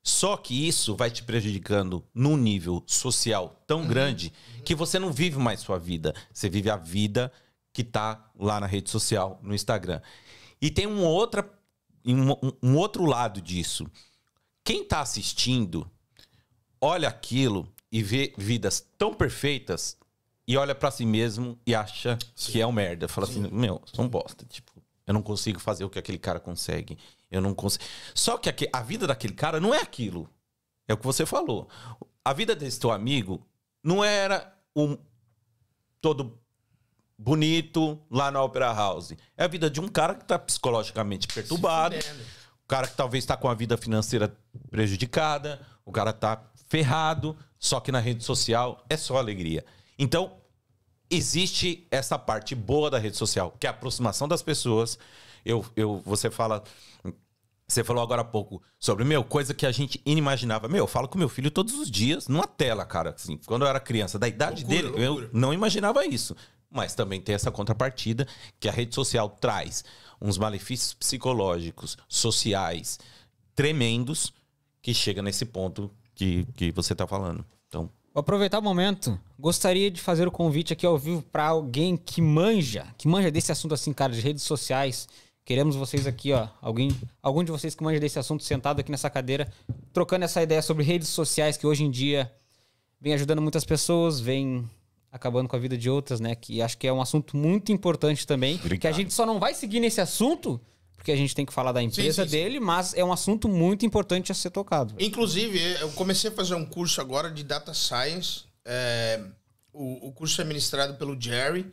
Só 0.05 0.37
que 0.37 0.69
isso 0.69 0.95
vai 0.95 1.11
te 1.11 1.23
prejudicando 1.25 2.05
num 2.15 2.37
nível 2.37 2.85
social 2.87 3.61
tão 3.67 3.87
grande 3.89 4.31
que 4.65 4.75
você 4.75 4.99
não 4.99 5.11
vive 5.11 5.39
mais 5.39 5.61
sua 5.61 5.79
vida. 5.79 6.15
Você 6.33 6.49
vive 6.49 6.69
a 6.71 6.77
vida 6.77 7.33
que 7.73 7.83
tá 7.83 8.31
lá 8.39 8.61
na 8.61 8.67
rede 8.67 8.91
social, 8.91 9.41
no 9.43 9.55
Instagram. 9.55 10.01
E 10.61 10.71
tem 10.71 10.87
um, 10.87 11.03
outra, 11.03 11.51
um, 12.05 12.31
um- 12.31 12.53
um 12.63 12.77
outro 12.77 13.05
lado 13.07 13.41
disso. 13.41 13.87
Quem 14.63 14.85
tá 14.85 15.01
assistindo 15.01 15.91
olha 16.81 17.09
aquilo 17.09 17.73
e 17.97 18.03
vê 18.03 18.35
vidas 18.37 18.87
tão 18.99 19.15
perfeitas 19.15 19.97
e 20.47 20.55
olha 20.55 20.75
pra 20.75 20.91
si 20.91 21.07
mesmo 21.07 21.59
e 21.65 21.75
acha 21.75 22.19
que 22.35 22.61
é 22.61 22.67
um 22.67 22.71
merda. 22.71 23.09
Fala 23.09 23.27
assim, 23.27 23.49
meu, 23.51 23.81
sou 23.87 24.05
um 24.05 24.09
bosta. 24.09 24.45
Tipo, 24.45 24.71
eu 25.07 25.15
não 25.15 25.23
consigo 25.23 25.59
fazer 25.59 25.83
o 25.83 25.89
que 25.89 25.99
aquele 25.99 26.19
cara 26.19 26.39
consegue. 26.39 26.99
Eu 27.31 27.41
não 27.41 27.55
consigo. 27.55 27.83
Só 28.15 28.37
que 28.37 28.69
a 28.71 28.83
vida 28.83 29.07
daquele 29.07 29.33
cara 29.33 29.59
não 29.59 29.73
é 29.73 29.81
aquilo. 29.81 30.29
É 30.87 30.93
o 30.93 30.99
que 30.99 31.07
você 31.07 31.25
falou. 31.25 31.71
A 32.23 32.35
vida 32.35 32.55
desse 32.55 32.79
teu 32.79 32.93
amigo 32.93 33.43
não 33.83 34.05
era 34.05 34.55
um 34.77 34.99
todo 35.99 36.39
bonito 37.17 37.99
lá 38.11 38.31
na 38.31 38.43
Opera 38.43 38.75
House. 38.75 39.15
É 39.39 39.45
a 39.45 39.49
vida 39.49 39.71
de 39.71 39.81
um 39.81 39.89
cara 39.89 40.15
que 40.15 40.27
tá 40.27 40.39
psicologicamente 40.39 41.27
perturbado. 41.29 41.97
O 42.63 42.69
cara 42.69 42.89
que 42.89 42.95
talvez 42.95 43.25
está 43.25 43.39
com 43.39 43.49
a 43.49 43.55
vida 43.55 43.79
financeira 43.79 44.37
prejudicada, 44.69 45.67
o 45.83 45.91
cara 45.91 46.13
tá 46.13 46.45
ferrado, 46.69 47.35
só 47.59 47.81
que 47.81 47.93
na 47.93 48.01
rede 48.01 48.25
social 48.25 48.85
é 48.89 48.97
só 48.97 49.17
alegria. 49.17 49.65
Então, 49.99 50.33
existe 51.11 51.87
essa 51.91 52.19
parte 52.19 52.55
boa 52.55 52.91
da 52.91 52.99
rede 52.99 53.17
social, 53.17 53.55
que 53.59 53.67
é 53.67 53.71
a 53.71 53.73
aproximação 53.73 54.29
das 54.29 54.43
pessoas. 54.43 54.99
Eu, 55.45 55.65
eu, 55.77 56.03
você 56.05 56.31
fala. 56.31 56.63
Você 57.69 57.83
falou 57.83 58.01
agora 58.01 58.23
há 58.23 58.25
pouco 58.25 58.63
sobre, 58.79 59.05
meu, 59.05 59.25
coisa 59.25 59.53
que 59.53 59.67
a 59.67 59.73
gente 59.73 60.01
inimaginava. 60.07 60.69
Meu, 60.69 60.85
eu 60.85 60.87
falo 60.87 61.09
com 61.09 61.19
meu 61.19 61.29
filho 61.29 61.51
todos 61.51 61.75
os 61.75 61.91
dias, 61.91 62.29
numa 62.29 62.47
tela, 62.47 62.85
cara. 62.85 63.11
Assim, 63.11 63.41
quando 63.45 63.63
eu 63.63 63.69
era 63.69 63.81
criança, 63.81 64.21
da 64.21 64.29
idade 64.29 64.63
Loucura, 64.63 64.83
dele, 64.83 65.07
loucura. 65.07 65.27
eu 65.27 65.31
não 65.33 65.53
imaginava 65.53 66.07
isso. 66.07 66.37
Mas 66.71 66.95
também 66.95 67.21
tem 67.21 67.35
essa 67.35 67.51
contrapartida 67.51 68.27
que 68.61 68.69
a 68.69 68.73
rede 68.73 68.95
social 68.95 69.29
traz 69.29 69.85
uns 70.21 70.39
malefícios 70.39 70.95
psicológicos, 70.95 71.99
sociais, 72.09 73.01
tremendos, 73.55 74.33
que 74.81 74.95
chega 74.95 75.21
nesse 75.21 75.45
ponto 75.45 75.91
que, 76.17 76.45
que 76.57 76.73
você 76.73 76.95
tá 76.95 77.07
falando. 77.07 77.45
Então, 77.69 77.89
Vou 78.13 78.23
aproveitar 78.23 78.59
o 78.59 78.63
momento. 78.63 79.21
Gostaria 79.39 79.91
de 79.91 80.01
fazer 80.01 80.27
o 80.27 80.31
convite 80.31 80.73
aqui 80.73 80.87
ao 80.87 80.97
vivo 80.97 81.21
para 81.21 81.49
alguém 81.49 81.99
que 81.99 82.23
manja, 82.23 82.87
que 82.97 83.07
manja 83.07 83.31
desse 83.31 83.53
assunto 83.53 83.75
assim, 83.75 83.93
cara, 83.93 84.11
de 84.11 84.21
redes 84.21 84.43
sociais. 84.43 85.07
Queremos 85.45 85.77
vocês 85.77 86.07
aqui, 86.07 86.33
ó, 86.33 86.49
alguém, 86.63 86.91
algum 87.23 87.45
de 87.45 87.53
vocês 87.53 87.75
que 87.75 87.85
manja 87.85 88.01
desse 88.01 88.19
assunto 88.19 88.43
sentado 88.43 88.81
aqui 88.81 88.91
nessa 88.91 89.11
cadeira, 89.11 89.53
trocando 89.93 90.25
essa 90.25 90.43
ideia 90.43 90.63
sobre 90.63 90.83
redes 90.83 91.09
sociais 91.09 91.59
que 91.59 91.67
hoje 91.67 91.85
em 91.85 91.91
dia 91.91 92.33
vem 92.99 93.13
ajudando 93.13 93.43
muitas 93.43 93.67
pessoas, 93.67 94.19
vem 94.19 94.69
acabando 95.13 95.49
com 95.49 95.57
a 95.57 95.59
vida 95.59 95.77
de 95.77 95.91
outras, 95.91 96.19
né? 96.19 96.35
Que 96.35 96.63
acho 96.63 96.79
que 96.79 96.87
é 96.87 96.93
um 96.93 97.03
assunto 97.03 97.37
muito 97.37 97.71
importante 97.71 98.27
também, 98.27 98.57
que 98.57 98.63
a 98.63 98.65
Obrigado. 98.65 98.95
gente 98.95 99.13
só 99.13 99.27
não 99.27 99.39
vai 99.39 99.53
seguir 99.53 99.79
nesse 99.79 100.01
assunto 100.01 100.59
porque 101.07 101.13
a 101.13 101.17
gente 101.17 101.37
tem 101.37 101.47
que 101.47 101.53
falar 101.53 101.71
da 101.71 101.81
empresa 101.81 102.25
sim, 102.25 102.29
sim. 102.29 102.37
dele, 102.37 102.59
mas 102.59 102.93
é 102.93 103.05
um 103.05 103.13
assunto 103.13 103.49
muito 103.49 103.87
importante 103.87 104.33
a 104.33 104.35
ser 104.35 104.51
tocado. 104.51 104.93
Inclusive, 104.99 105.57
eu 105.81 105.93
comecei 105.93 106.31
a 106.31 106.35
fazer 106.35 106.57
um 106.57 106.67
curso 106.67 107.01
agora 107.01 107.31
de 107.31 107.45
Data 107.45 107.73
Science. 107.73 108.43
é, 108.65 109.23
o, 109.73 110.09
o 110.09 110.13
curso 110.13 110.41
é 110.41 110.45
ministrado 110.45 110.95
pelo 110.95 111.17
Jerry. 111.21 111.71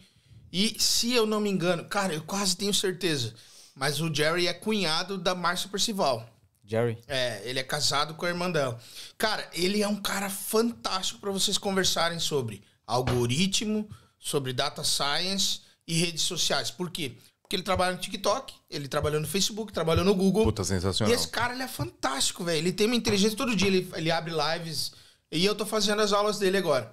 E, 0.51 0.76
se 0.77 1.14
eu 1.14 1.26
não 1.26 1.39
me 1.39 1.49
engano, 1.49 1.84
cara, 1.85 2.14
eu 2.14 2.22
quase 2.22 2.55
tenho 2.55 2.72
certeza. 2.72 3.34
Mas 3.73 3.99
o 3.99 4.14
Jerry 4.14 4.47
é 4.47 4.53
cunhado 4.53 5.18
da 5.18 5.34
Márcia 5.34 5.68
Percival. 5.68 6.30
Jerry. 6.64 6.99
É, 7.07 7.41
ele 7.43 7.60
é 7.60 7.64
casado 7.64 8.14
com 8.14 8.27
a 8.27 8.30
irmã 8.30 8.51
dela. 8.51 8.80
Cara, 9.18 9.49
ele 9.51 9.81
é 9.81 9.88
um 9.88 9.99
cara 9.99 10.30
fantástico 10.30 11.19
para 11.19 11.31
vocês 11.31 11.57
conversarem 11.57 12.19
sobre 12.19 12.61
algoritmo, 12.85 13.89
sobre 14.19 14.53
data 14.53 14.84
science 14.84 15.61
e 15.88 15.95
redes 15.95 16.22
sociais. 16.22 16.69
Por 16.69 16.91
quê? 16.91 17.18
Porque 17.53 17.57
ele 17.57 17.63
trabalha 17.63 17.95
no 17.95 18.01
TikTok, 18.01 18.51
ele 18.67 18.88
trabalhou 18.88 19.21
no 19.21 19.27
Facebook, 19.27 19.71
trabalhou 19.71 20.03
no 20.03 20.15
Google. 20.15 20.43
Puta, 20.43 20.63
sensacional. 20.63 21.13
E 21.13 21.15
esse 21.15 21.27
cara, 21.27 21.53
ele 21.53 21.61
é 21.61 21.67
fantástico, 21.67 22.43
velho. 22.43 22.57
Ele 22.57 22.71
tem 22.71 22.88
uma 22.88 22.95
inteligência 22.95 23.38
todo 23.38 23.55
dia, 23.55 23.67
ele, 23.67 23.88
ele 23.93 24.09
abre 24.09 24.34
lives. 24.34 24.91
E 25.31 25.45
eu 25.45 25.53
tô 25.53 25.63
fazendo 25.63 26.01
as 26.01 26.11
aulas 26.11 26.39
dele 26.39 26.57
agora. 26.57 26.91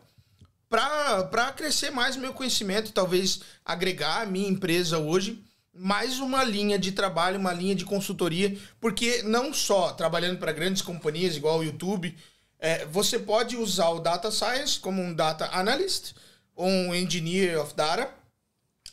Pra, 0.69 1.25
pra 1.25 1.51
crescer 1.53 1.91
mais 1.91 2.15
meu 2.15 2.35
conhecimento, 2.35 2.93
talvez 2.93 3.41
agregar 3.65 4.21
a 4.21 4.27
minha 4.27 4.51
empresa 4.51 4.99
hoje 4.99 5.43
mais 5.73 6.21
uma 6.21 6.45
linha 6.45 6.79
de 6.79 6.93
trabalho, 6.93 7.39
uma 7.39 7.55
linha 7.55 7.75
de 7.75 7.87
consultoria, 7.87 8.55
porque 8.79 9.23
não 9.23 9.55
só 9.55 9.93
trabalhando 9.93 10.39
para 10.39 10.53
grandes 10.53 10.83
companhias 10.83 11.37
igual 11.37 11.61
o 11.61 11.65
YouTube, 11.65 12.15
é, 12.59 12.85
você 12.85 13.19
pode 13.19 13.57
usar 13.57 13.89
o 13.89 14.01
Data 14.01 14.31
Science 14.31 14.79
como 14.79 15.01
um 15.01 15.15
Data 15.15 15.49
Analyst 15.53 16.13
ou 16.55 16.69
um 16.69 16.95
Engineer 16.95 17.59
of 17.63 17.75
Data, 17.75 18.20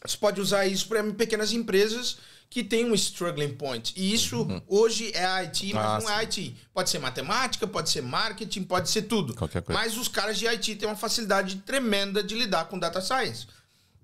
você 0.06 0.18
pode 0.18 0.40
usar 0.42 0.66
isso 0.66 0.88
para 0.88 1.04
pequenas 1.14 1.52
empresas 1.52 2.18
que 2.50 2.64
têm 2.64 2.86
um 2.86 2.94
struggling 2.96 3.54
point. 3.56 3.94
E 3.96 4.14
isso 4.14 4.48
hoje 4.68 5.12
é 5.14 5.26
IT, 5.44 5.74
mas 5.74 5.86
Ah, 5.86 6.00
não 6.00 6.10
é 6.10 6.24
IT. 6.24 6.56
Pode 6.74 6.90
ser 6.90 7.00
matemática, 7.00 7.68
pode 7.68 7.90
ser 7.90 8.02
marketing, 8.02 8.64
pode 8.64 8.90
ser 8.90 9.02
tudo. 9.04 9.36
Qualquer 9.36 9.62
coisa. 9.62 9.80
Mas 9.80 9.98
os 9.98 10.08
caras 10.08 10.38
de 10.40 10.48
IT 10.48 10.76
têm 10.76 10.88
uma 10.88 10.96
facilidade 10.96 11.58
tremenda 11.58 12.24
de 12.24 12.36
lidar 12.36 12.66
com 12.66 12.80
data 12.80 13.02
science. 13.02 13.48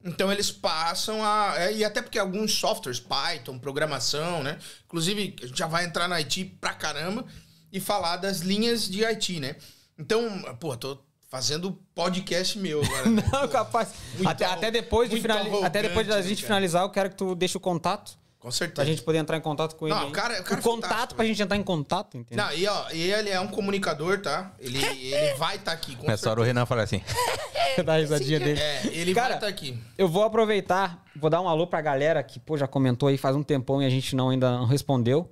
Então 0.03 0.29
eles 0.29 0.51
passam 0.51 1.23
a. 1.23 1.53
é, 1.57 1.73
e 1.77 1.85
até 1.85 2.01
porque 2.01 2.19
alguns 2.19 2.53
softwares, 2.53 2.99
Python, 2.99 3.57
programação, 3.57 4.43
né? 4.43 4.59
Inclusive, 4.85 5.35
a 5.41 5.47
gente 5.47 5.57
já 5.57 5.65
vai 5.67 5.85
entrar 5.85 6.09
no 6.09 6.15
IT 6.15 6.57
pra 6.59 6.73
caramba 6.73 7.25
e 7.71 7.79
falar 7.79 8.17
das 8.17 8.39
linhas 8.41 8.89
de 8.89 9.05
IT, 9.05 9.39
né? 9.39 9.55
Então, 9.97 10.41
pô, 10.59 10.75
tô 10.75 10.99
fazendo 11.33 11.71
podcast 11.95 12.59
meu 12.59 12.83
agora. 12.83 13.09
né? 13.09 13.23
Não, 13.33 13.47
capaz. 13.47 13.89
Até, 14.23 14.45
até 14.45 14.69
depois 14.69 15.09
de 15.09 15.19
finali- 15.19 15.49
até 15.63 15.81
depois 15.81 16.05
da 16.05 16.21
gente 16.21 16.43
né, 16.43 16.47
finalizar, 16.47 16.83
eu 16.83 16.91
quero 16.91 17.09
que 17.09 17.15
tu 17.15 17.33
deixe 17.33 17.57
o 17.57 17.59
contato 17.59 18.11
Com 18.39 18.51
certeza. 18.51 18.75
pra 18.75 18.85
gente 18.85 19.01
poder 19.01 19.17
entrar 19.17 19.35
em 19.37 19.41
contato 19.41 19.75
com 19.75 19.87
ele. 19.87 19.95
Não, 19.95 20.09
o 20.09 20.11
cara- 20.11 20.39
o 20.39 20.43
cara 20.43 20.59
é 20.59 20.63
contato 20.63 21.15
pra 21.15 21.25
gente 21.25 21.41
entrar 21.41 21.57
em 21.57 21.63
contato, 21.63 22.17
entendeu? 22.19 22.45
Não, 22.45 22.53
e 22.53 22.67
ó, 22.67 22.85
e 22.91 23.11
ele 23.11 23.31
é 23.31 23.39
um 23.39 23.47
comunicador, 23.47 24.21
tá? 24.21 24.51
Ele, 24.59 24.77
ele 24.85 25.33
vai 25.33 25.55
estar 25.55 25.71
aqui. 25.71 25.95
Com 25.95 26.05
Nessa 26.05 26.29
hora 26.29 26.39
o 26.39 26.43
Renan 26.43 26.67
fala 26.67 26.83
assim: 26.83 27.01
da 27.83 27.97
risadinha 27.97 28.39
dele. 28.39 28.59
É, 28.59 28.81
ele 28.93 29.15
Cara, 29.15 29.29
vai 29.29 29.37
estar 29.37 29.47
aqui. 29.47 29.75
Eu 29.97 30.07
vou 30.07 30.21
aproveitar, 30.21 31.03
vou 31.15 31.31
dar 31.31 31.41
um 31.41 31.49
alô 31.49 31.65
pra 31.65 31.81
galera 31.81 32.21
que 32.21 32.39
pô, 32.39 32.55
já 32.57 32.67
comentou 32.67 33.09
aí 33.09 33.17
faz 33.17 33.35
um 33.35 33.41
tempão 33.41 33.81
e 33.81 33.87
a 33.87 33.89
gente 33.89 34.15
não 34.15 34.29
ainda 34.29 34.51
não 34.51 34.67
respondeu. 34.67 35.31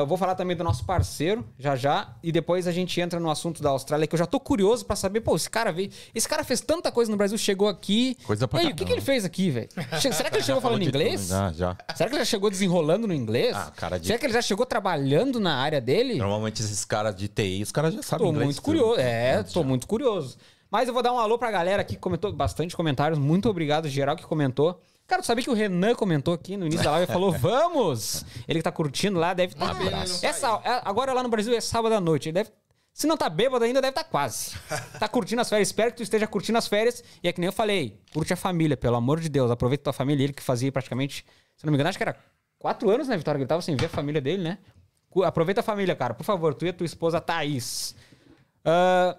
Eu 0.00 0.06
vou 0.06 0.16
falar 0.16 0.36
também 0.36 0.56
do 0.56 0.62
nosso 0.62 0.84
parceiro, 0.84 1.44
já 1.58 1.74
já, 1.74 2.14
e 2.22 2.30
depois 2.30 2.68
a 2.68 2.72
gente 2.72 3.00
entra 3.00 3.18
no 3.18 3.28
assunto 3.28 3.60
da 3.60 3.70
Austrália, 3.70 4.06
que 4.06 4.14
eu 4.14 4.18
já 4.18 4.24
tô 4.26 4.38
curioso 4.38 4.84
pra 4.86 4.94
saber, 4.94 5.20
pô, 5.20 5.34
esse 5.34 5.50
cara 5.50 5.72
veio. 5.72 5.90
Esse 6.14 6.28
cara 6.28 6.44
fez 6.44 6.60
tanta 6.60 6.92
coisa 6.92 7.10
no 7.10 7.16
Brasil, 7.16 7.36
chegou 7.36 7.66
aqui. 7.66 8.16
Coisa 8.24 8.46
pra 8.46 8.62
E 8.62 8.66
aí, 8.66 8.72
o 8.72 8.76
que, 8.76 8.84
que 8.84 8.92
ele 8.92 9.00
fez 9.00 9.24
aqui, 9.24 9.50
velho? 9.50 9.68
Será 10.00 10.30
que 10.30 10.36
ele 10.36 10.44
chegou 10.44 10.60
falando 10.62 10.82
inglês? 10.82 11.22
tudo, 11.22 11.30
Já, 11.30 11.52
já. 11.52 11.76
Será 11.96 12.08
que 12.08 12.14
ele 12.14 12.24
já 12.24 12.30
chegou 12.30 12.50
desenrolando 12.50 13.08
no 13.08 13.12
inglês? 13.14 13.56
Ah, 13.56 13.72
cara 13.76 13.98
de- 13.98 14.06
Será 14.06 14.18
que 14.18 14.26
ele 14.26 14.32
já 14.32 14.42
chegou 14.42 14.64
trabalhando 14.64 15.40
na 15.40 15.56
área 15.56 15.80
dele? 15.80 16.14
Normalmente 16.18 16.62
esses 16.62 16.84
caras 16.84 17.14
de 17.16 17.26
TI, 17.26 17.62
os 17.64 17.72
caras 17.72 17.94
já 17.94 18.02
sabem 18.02 18.26
Tô 18.26 18.30
inglês. 18.30 18.46
muito 18.46 18.62
curioso. 18.62 19.00
É, 19.00 19.42
tô 19.42 19.60
já. 19.62 19.66
muito 19.66 19.86
curioso. 19.88 20.36
Mas 20.70 20.86
eu 20.88 20.94
vou 20.94 21.02
dar 21.02 21.12
um 21.12 21.18
alô 21.18 21.36
pra 21.36 21.50
galera 21.50 21.82
aqui 21.82 21.94
que 21.94 22.00
comentou 22.00 22.32
bastante 22.32 22.76
comentários. 22.76 23.18
Muito 23.18 23.48
obrigado, 23.48 23.88
geral, 23.88 24.14
que 24.16 24.24
comentou. 24.24 24.80
Cara, 25.06 25.20
tu 25.20 25.26
sabia 25.26 25.44
que 25.44 25.50
o 25.50 25.54
Renan 25.54 25.94
comentou 25.94 26.32
aqui 26.32 26.56
no 26.56 26.66
início 26.66 26.84
da 26.84 26.92
live 26.92 27.10
e 27.10 27.12
falou: 27.12 27.30
Vamos! 27.32 28.24
Ele 28.48 28.58
que 28.58 28.62
tá 28.62 28.72
curtindo 28.72 29.18
lá, 29.18 29.34
deve 29.34 29.52
estar. 29.52 29.66
Uma 29.66 29.74
pena 29.74 30.02
ele 30.02 30.12
não 30.12 30.18
tá 30.18 30.26
Essa, 30.26 30.60
é- 30.64 30.80
agora 30.84 31.12
lá 31.12 31.22
no 31.22 31.28
Brasil 31.28 31.54
é 31.54 31.60
sábado 31.60 31.94
à 31.94 32.00
noite. 32.00 32.28
Ele 32.28 32.34
deve. 32.34 32.50
Se 32.92 33.06
não 33.06 33.16
tá 33.16 33.28
bêbado 33.28 33.64
ainda, 33.64 33.82
deve 33.82 33.90
estar 33.90 34.04
tá 34.04 34.08
quase. 34.08 34.52
Tá 34.98 35.08
curtindo 35.08 35.42
as 35.42 35.48
férias. 35.48 35.68
Espero 35.68 35.90
que 35.90 35.98
tu 35.98 36.02
esteja 36.02 36.26
curtindo 36.26 36.56
as 36.56 36.66
férias. 36.68 37.02
E 37.22 37.28
é 37.28 37.32
que 37.32 37.40
nem 37.40 37.46
eu 37.46 37.52
falei: 37.52 38.00
curte 38.12 38.32
a 38.32 38.36
família, 38.36 38.76
pelo 38.76 38.96
amor 38.96 39.20
de 39.20 39.28
Deus. 39.28 39.50
Aproveita 39.50 39.84
tua 39.84 39.92
família. 39.92 40.24
Ele 40.24 40.32
que 40.32 40.42
fazia 40.42 40.72
praticamente, 40.72 41.24
se 41.56 41.66
não 41.66 41.70
me 41.70 41.76
engano, 41.76 41.88
acho 41.88 41.98
que 41.98 42.04
era 42.04 42.16
quatro 42.58 42.88
anos, 42.90 43.08
né, 43.08 43.16
Vitória? 43.16 43.38
Que 43.38 43.42
ele 43.42 43.48
tava 43.48 43.62
sem 43.62 43.76
ver 43.76 43.86
a 43.86 43.90
família 43.90 44.20
dele, 44.20 44.42
né? 44.42 44.58
Aproveita 45.24 45.60
a 45.60 45.64
família, 45.64 45.94
cara. 45.94 46.14
Por 46.14 46.24
favor, 46.24 46.54
tu 46.54 46.64
e 46.64 46.70
a 46.70 46.72
tua 46.72 46.86
esposa 46.86 47.20
Thaís. 47.20 47.94
Ah, 48.64 49.16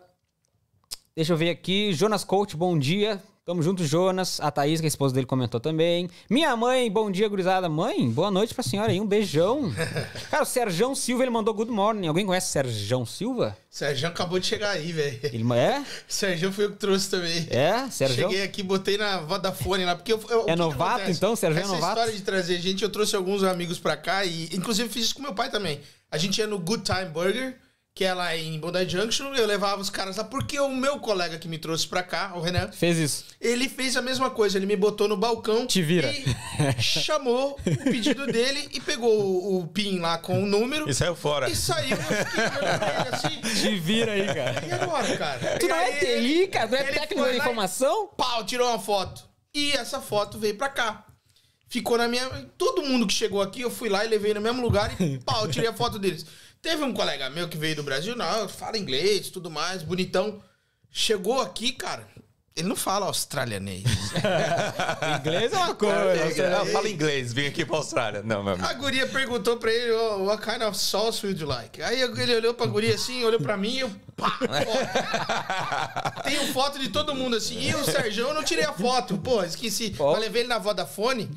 Deixa 1.16 1.32
eu 1.32 1.38
ver 1.38 1.50
aqui. 1.50 1.94
Jonas 1.94 2.26
Coach, 2.26 2.58
bom 2.58 2.78
dia. 2.78 3.22
Tamo 3.46 3.62
junto, 3.62 3.86
Jonas. 3.86 4.40
A 4.40 4.50
Thaís, 4.50 4.80
que 4.82 4.88
é 4.88 4.88
a 4.88 4.90
esposa 4.90 5.14
dele, 5.14 5.28
comentou 5.28 5.60
também. 5.60 6.10
Minha 6.28 6.56
mãe, 6.56 6.90
bom 6.90 7.12
dia, 7.12 7.30
gurizada. 7.30 7.70
Mãe, 7.70 8.10
boa 8.10 8.32
noite 8.32 8.56
pra 8.56 8.64
senhora 8.64 8.92
aí. 8.92 9.00
Um 9.00 9.06
beijão. 9.06 9.72
Cara, 10.32 10.42
o 10.42 10.46
Serjão 10.48 10.96
Silva, 10.96 11.22
ele 11.24 11.30
mandou 11.30 11.54
good 11.54 11.70
morning. 11.70 12.08
Alguém 12.08 12.26
conhece 12.26 12.48
o 12.48 12.52
Serjão 12.52 13.06
Silva? 13.06 13.56
Sérgio 13.70 14.08
acabou 14.08 14.40
de 14.40 14.48
chegar 14.48 14.72
aí, 14.72 14.92
velho. 14.92 15.20
Ele 15.32 15.54
é? 15.54 15.86
Sérgio 16.08 16.52
foi 16.52 16.66
eu 16.66 16.72
que 16.72 16.78
trouxe 16.78 17.08
também. 17.08 17.46
É? 17.52 17.88
Serjão? 17.92 18.30
Cheguei 18.32 18.44
aqui, 18.44 18.64
botei 18.64 18.98
na 18.98 19.20
Vodafone 19.20 19.86
lá, 19.86 19.96
porque 19.96 20.14
eu, 20.14 20.20
eu- 20.28 20.46
que 20.46 20.52
que 20.52 20.56
novato, 20.56 21.12
então? 21.12 21.36
Sérgio 21.36 21.60
é 21.60 21.62
Essa 21.66 21.72
novato? 21.74 22.00
história 22.00 22.14
de 22.14 22.22
trazer 22.24 22.58
gente, 22.60 22.82
eu 22.82 22.90
trouxe 22.90 23.16
alguns 23.16 23.44
amigos 23.44 23.78
pra 23.78 23.96
cá 23.96 24.26
e, 24.26 24.46
inclusive, 24.54 24.90
fiz 24.90 25.06
isso 25.06 25.16
com 25.16 25.22
meu 25.22 25.36
pai 25.36 25.52
também. 25.52 25.82
A 26.10 26.18
gente 26.18 26.40
ia 26.40 26.48
no 26.48 26.58
Good 26.58 26.82
Time 26.84 27.06
Burger, 27.10 27.58
que 27.96 28.04
é 28.04 28.14
lá 28.14 28.36
em 28.36 28.60
Bondi 28.60 28.90
Junction, 28.90 29.34
eu 29.36 29.46
levava 29.48 29.82
os 29.82 29.90
caras 29.90 30.18
lá, 30.18 30.26
porque 30.26 30.60
o 30.60 30.68
meu 30.68 31.00
colega 31.00 31.40
que 31.40 31.48
me 31.48 31.58
trouxe 31.58 31.88
pra 31.88 32.04
cá, 32.04 32.34
o 32.36 32.42
Renan, 32.42 32.70
Fez 32.74 32.98
isso. 32.98 33.24
ele 33.40 33.70
fez 33.70 33.96
a 33.96 34.02
mesma 34.02 34.30
coisa, 34.30 34.58
ele 34.58 34.66
me 34.66 34.76
botou 34.76 35.08
no 35.08 35.16
balcão. 35.16 35.66
Te 35.66 35.82
vira. 35.82 36.12
E 36.12 36.82
chamou 36.82 37.58
o 37.66 37.84
pedido 37.86 38.28
dele 38.28 38.68
e 38.74 38.82
pegou 38.82 39.10
o, 39.18 39.60
o 39.62 39.68
PIN 39.68 40.00
lá 40.00 40.18
com 40.18 40.44
o 40.44 40.46
número 40.46 40.90
E 40.90 40.94
saiu 40.94 41.16
fora. 41.16 41.50
e 41.50 41.56
saiu. 41.56 41.96
Eu 41.96 43.14
assim. 43.14 43.40
Te 43.62 43.76
vira 43.80 44.12
aí, 44.12 44.26
cara. 44.26 44.66
E 44.68 44.72
agora, 44.74 45.18
cara? 45.18 45.58
Tu 45.58 45.66
E 45.66 45.70
não 45.70 45.76
é 45.78 45.92
TI, 45.94 46.48
cara? 46.48 46.68
Tu 46.68 46.72
não 46.72 46.78
é 46.80 46.84
técnico 46.84 47.16
da 47.22 47.28
lá 47.30 47.34
e 47.34 47.38
informação? 47.38 48.08
Pau, 48.18 48.44
tirou 48.44 48.68
uma 48.68 48.80
foto. 48.80 49.24
E 49.54 49.72
essa 49.72 50.02
foto 50.02 50.38
veio 50.38 50.58
pra 50.58 50.68
cá. 50.68 51.06
Ficou 51.70 51.98
na 51.98 52.10
minha. 52.10 52.30
Todo 52.58 52.84
mundo 52.84 53.08
que 53.08 53.14
chegou 53.14 53.42
aqui, 53.42 53.62
eu 53.62 53.72
fui 53.72 53.88
lá 53.88 54.04
e 54.04 54.10
levei 54.10 54.34
no 54.34 54.42
mesmo 54.42 54.62
lugar 54.62 55.00
e 55.02 55.18
pau, 55.20 55.48
tirei 55.48 55.70
a 55.70 55.74
foto 55.74 55.98
deles. 55.98 56.26
Teve 56.66 56.84
um 56.84 56.92
colega 56.92 57.30
meu 57.30 57.48
que 57.48 57.60
veio 57.60 57.76
do 57.76 57.84
Brasil, 57.84 58.16
não, 58.16 58.50
fala 58.50 58.76
inglês, 58.76 59.30
tudo 59.30 59.52
mais, 59.52 59.84
bonitão. 59.84 60.42
Chegou 60.90 61.40
aqui, 61.40 61.72
cara. 61.72 62.08
Ele 62.56 62.68
não 62.68 62.76
fala 62.76 63.06
australianês. 63.06 63.84
Inglês 65.20 65.54
é 65.54 65.58
uma 65.58 65.76
coisa. 65.76 66.50
Não, 66.50 66.66
fala 66.66 66.90
inglês, 66.90 67.32
vim 67.32 67.46
aqui 67.46 67.64
pra 67.64 67.78
Austrália. 67.78 68.24
Não, 68.24 68.44
meu 68.44 68.54
amigo. 68.54 68.68
A 68.68 68.74
guria 68.74 69.06
perguntou 69.06 69.58
pra 69.58 69.72
ele, 69.72 69.92
oh, 69.92 70.24
what 70.24 70.44
kind 70.44 70.64
of 70.64 70.76
sauce 70.76 71.24
would 71.24 71.40
you 71.40 71.48
like? 71.48 71.84
Aí 71.84 72.02
ele 72.02 72.36
olhou 72.38 72.56
pra 72.56 72.66
guria 72.66 72.96
assim, 72.96 73.24
olhou 73.24 73.40
pra 73.40 73.56
mim 73.56 73.76
e 73.76 73.80
eu, 73.82 73.92
pá. 74.16 74.40
Tenho 76.24 76.52
foto 76.52 76.80
de 76.80 76.90
todo 76.90 77.14
mundo 77.14 77.36
assim. 77.36 77.62
E 77.62 77.76
o 77.76 77.84
Sérgio, 77.84 78.26
eu 78.28 78.34
não 78.34 78.44
tirei 78.44 78.66
a 78.66 78.74
foto. 78.74 79.20
Pô, 79.20 79.44
esqueci. 79.44 79.96
Ó. 80.00 80.16
Eu 80.16 80.20
levei 80.20 80.42
ele 80.42 80.50
na 80.50 80.58
Vodafone. 80.58 81.30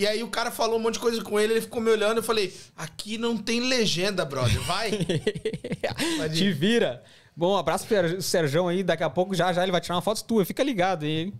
E 0.00 0.06
aí 0.06 0.22
o 0.22 0.28
cara 0.28 0.50
falou 0.50 0.78
um 0.78 0.82
monte 0.82 0.94
de 0.94 1.00
coisa 1.00 1.22
com 1.22 1.38
ele, 1.38 1.52
ele 1.52 1.60
ficou 1.60 1.78
me 1.78 1.90
olhando. 1.90 2.16
Eu 2.16 2.22
falei, 2.22 2.50
aqui 2.74 3.18
não 3.18 3.36
tem 3.36 3.60
legenda, 3.60 4.24
brother. 4.24 4.58
Vai. 4.62 4.92
Te 6.32 6.44
ir. 6.46 6.54
vira. 6.54 7.02
Bom, 7.36 7.52
um 7.52 7.58
abraço 7.58 7.86
pro 7.86 8.22
Serjão 8.22 8.66
aí. 8.66 8.82
Daqui 8.82 9.02
a 9.02 9.10
pouco 9.10 9.34
já 9.34 9.52
já 9.52 9.62
ele 9.62 9.70
vai 9.70 9.80
tirar 9.82 9.96
uma 9.96 10.00
foto 10.00 10.24
tua. 10.24 10.42
Fica 10.42 10.62
ligado 10.62 11.04
aí. 11.04 11.10
hein? 11.24 11.34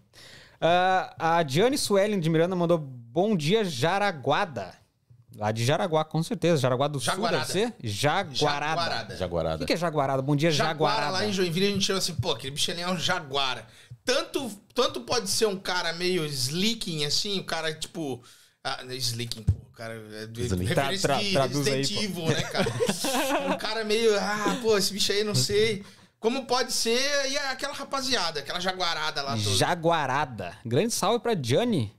Ah, 0.61 1.39
a 1.39 1.43
Diane 1.43 1.79
Suelen 1.79 2.21
de 2.21 2.29
Miranda 2.29 2.55
mandou 2.55 2.77
bom 2.77 3.35
dia, 3.35 3.65
Jaraguada. 3.65 4.75
Lá 5.37 5.53
de 5.53 5.65
Jaraguá, 5.65 6.05
com 6.05 6.23
certeza. 6.23 6.61
Jaraguá 6.61 6.87
do 6.87 6.99
Jaguarada. 7.01 7.47
Sul, 7.47 7.55
deve 7.55 7.71
ser? 7.73 7.75
Jaguarada. 7.89 8.37
Jaguarada. 8.37 9.15
O 9.15 9.17
Jaguarada. 9.17 9.59
que, 9.61 9.65
que 9.69 9.73
é 9.73 9.77
Jaguarada? 9.79 10.21
Bom 10.21 10.37
dia, 10.37 10.51
Jaguara 10.51 10.75
Jaguarada. 10.97 11.13
lá 11.13 11.25
em 11.25 11.33
Joinville 11.33 11.67
a 11.67 11.71
gente 11.71 11.87
chama 11.87 11.99
assim, 11.99 12.15
pô, 12.15 12.33
aquele 12.33 12.51
bicho 12.51 12.71
ali 12.71 12.83
é 12.83 12.91
um 12.91 12.99
jaguara. 12.99 13.67
Tanto, 14.05 14.51
tanto 14.75 15.01
pode 15.01 15.31
ser 15.31 15.47
um 15.47 15.57
cara 15.57 15.95
meio 15.95 16.27
slicking, 16.27 17.07
assim, 17.07 17.41
um 17.41 17.43
cara 17.43 17.73
tipo. 17.73 18.23
Ah, 18.63 18.85
slicking, 18.95 19.43
pô, 19.43 19.53
o 19.53 19.73
cara 19.73 19.95
é 19.95 20.27
do 20.27 20.41
Slicking. 20.41 20.65
referência 20.67 21.09
Tra- 21.09 21.15
tra- 21.17 21.23
de 21.25 21.33
traduz 21.33 21.67
aí, 21.67 21.77
Resident 21.77 22.05
Evil, 22.05 22.27
né, 22.27 22.43
cara? 22.43 22.67
um 23.55 23.57
cara 23.57 23.85
meio, 23.85 24.19
ah, 24.21 24.59
pô, 24.61 24.77
esse 24.77 24.93
bicho 24.93 25.11
aí 25.13 25.25
não 25.25 25.35
sei. 25.35 25.83
Como 26.19 26.45
pode 26.45 26.71
ser 26.73 27.01
e 27.31 27.37
é 27.37 27.49
aquela 27.49 27.73
rapaziada, 27.73 28.41
aquela 28.41 28.61
jaguarada 28.61 29.23
lá 29.23 29.37
toda. 29.39 29.57
Jaguarada. 29.57 30.55
Grande 30.67 30.93
salve 30.93 31.21
pra 31.21 31.33
Diane. 31.33 31.91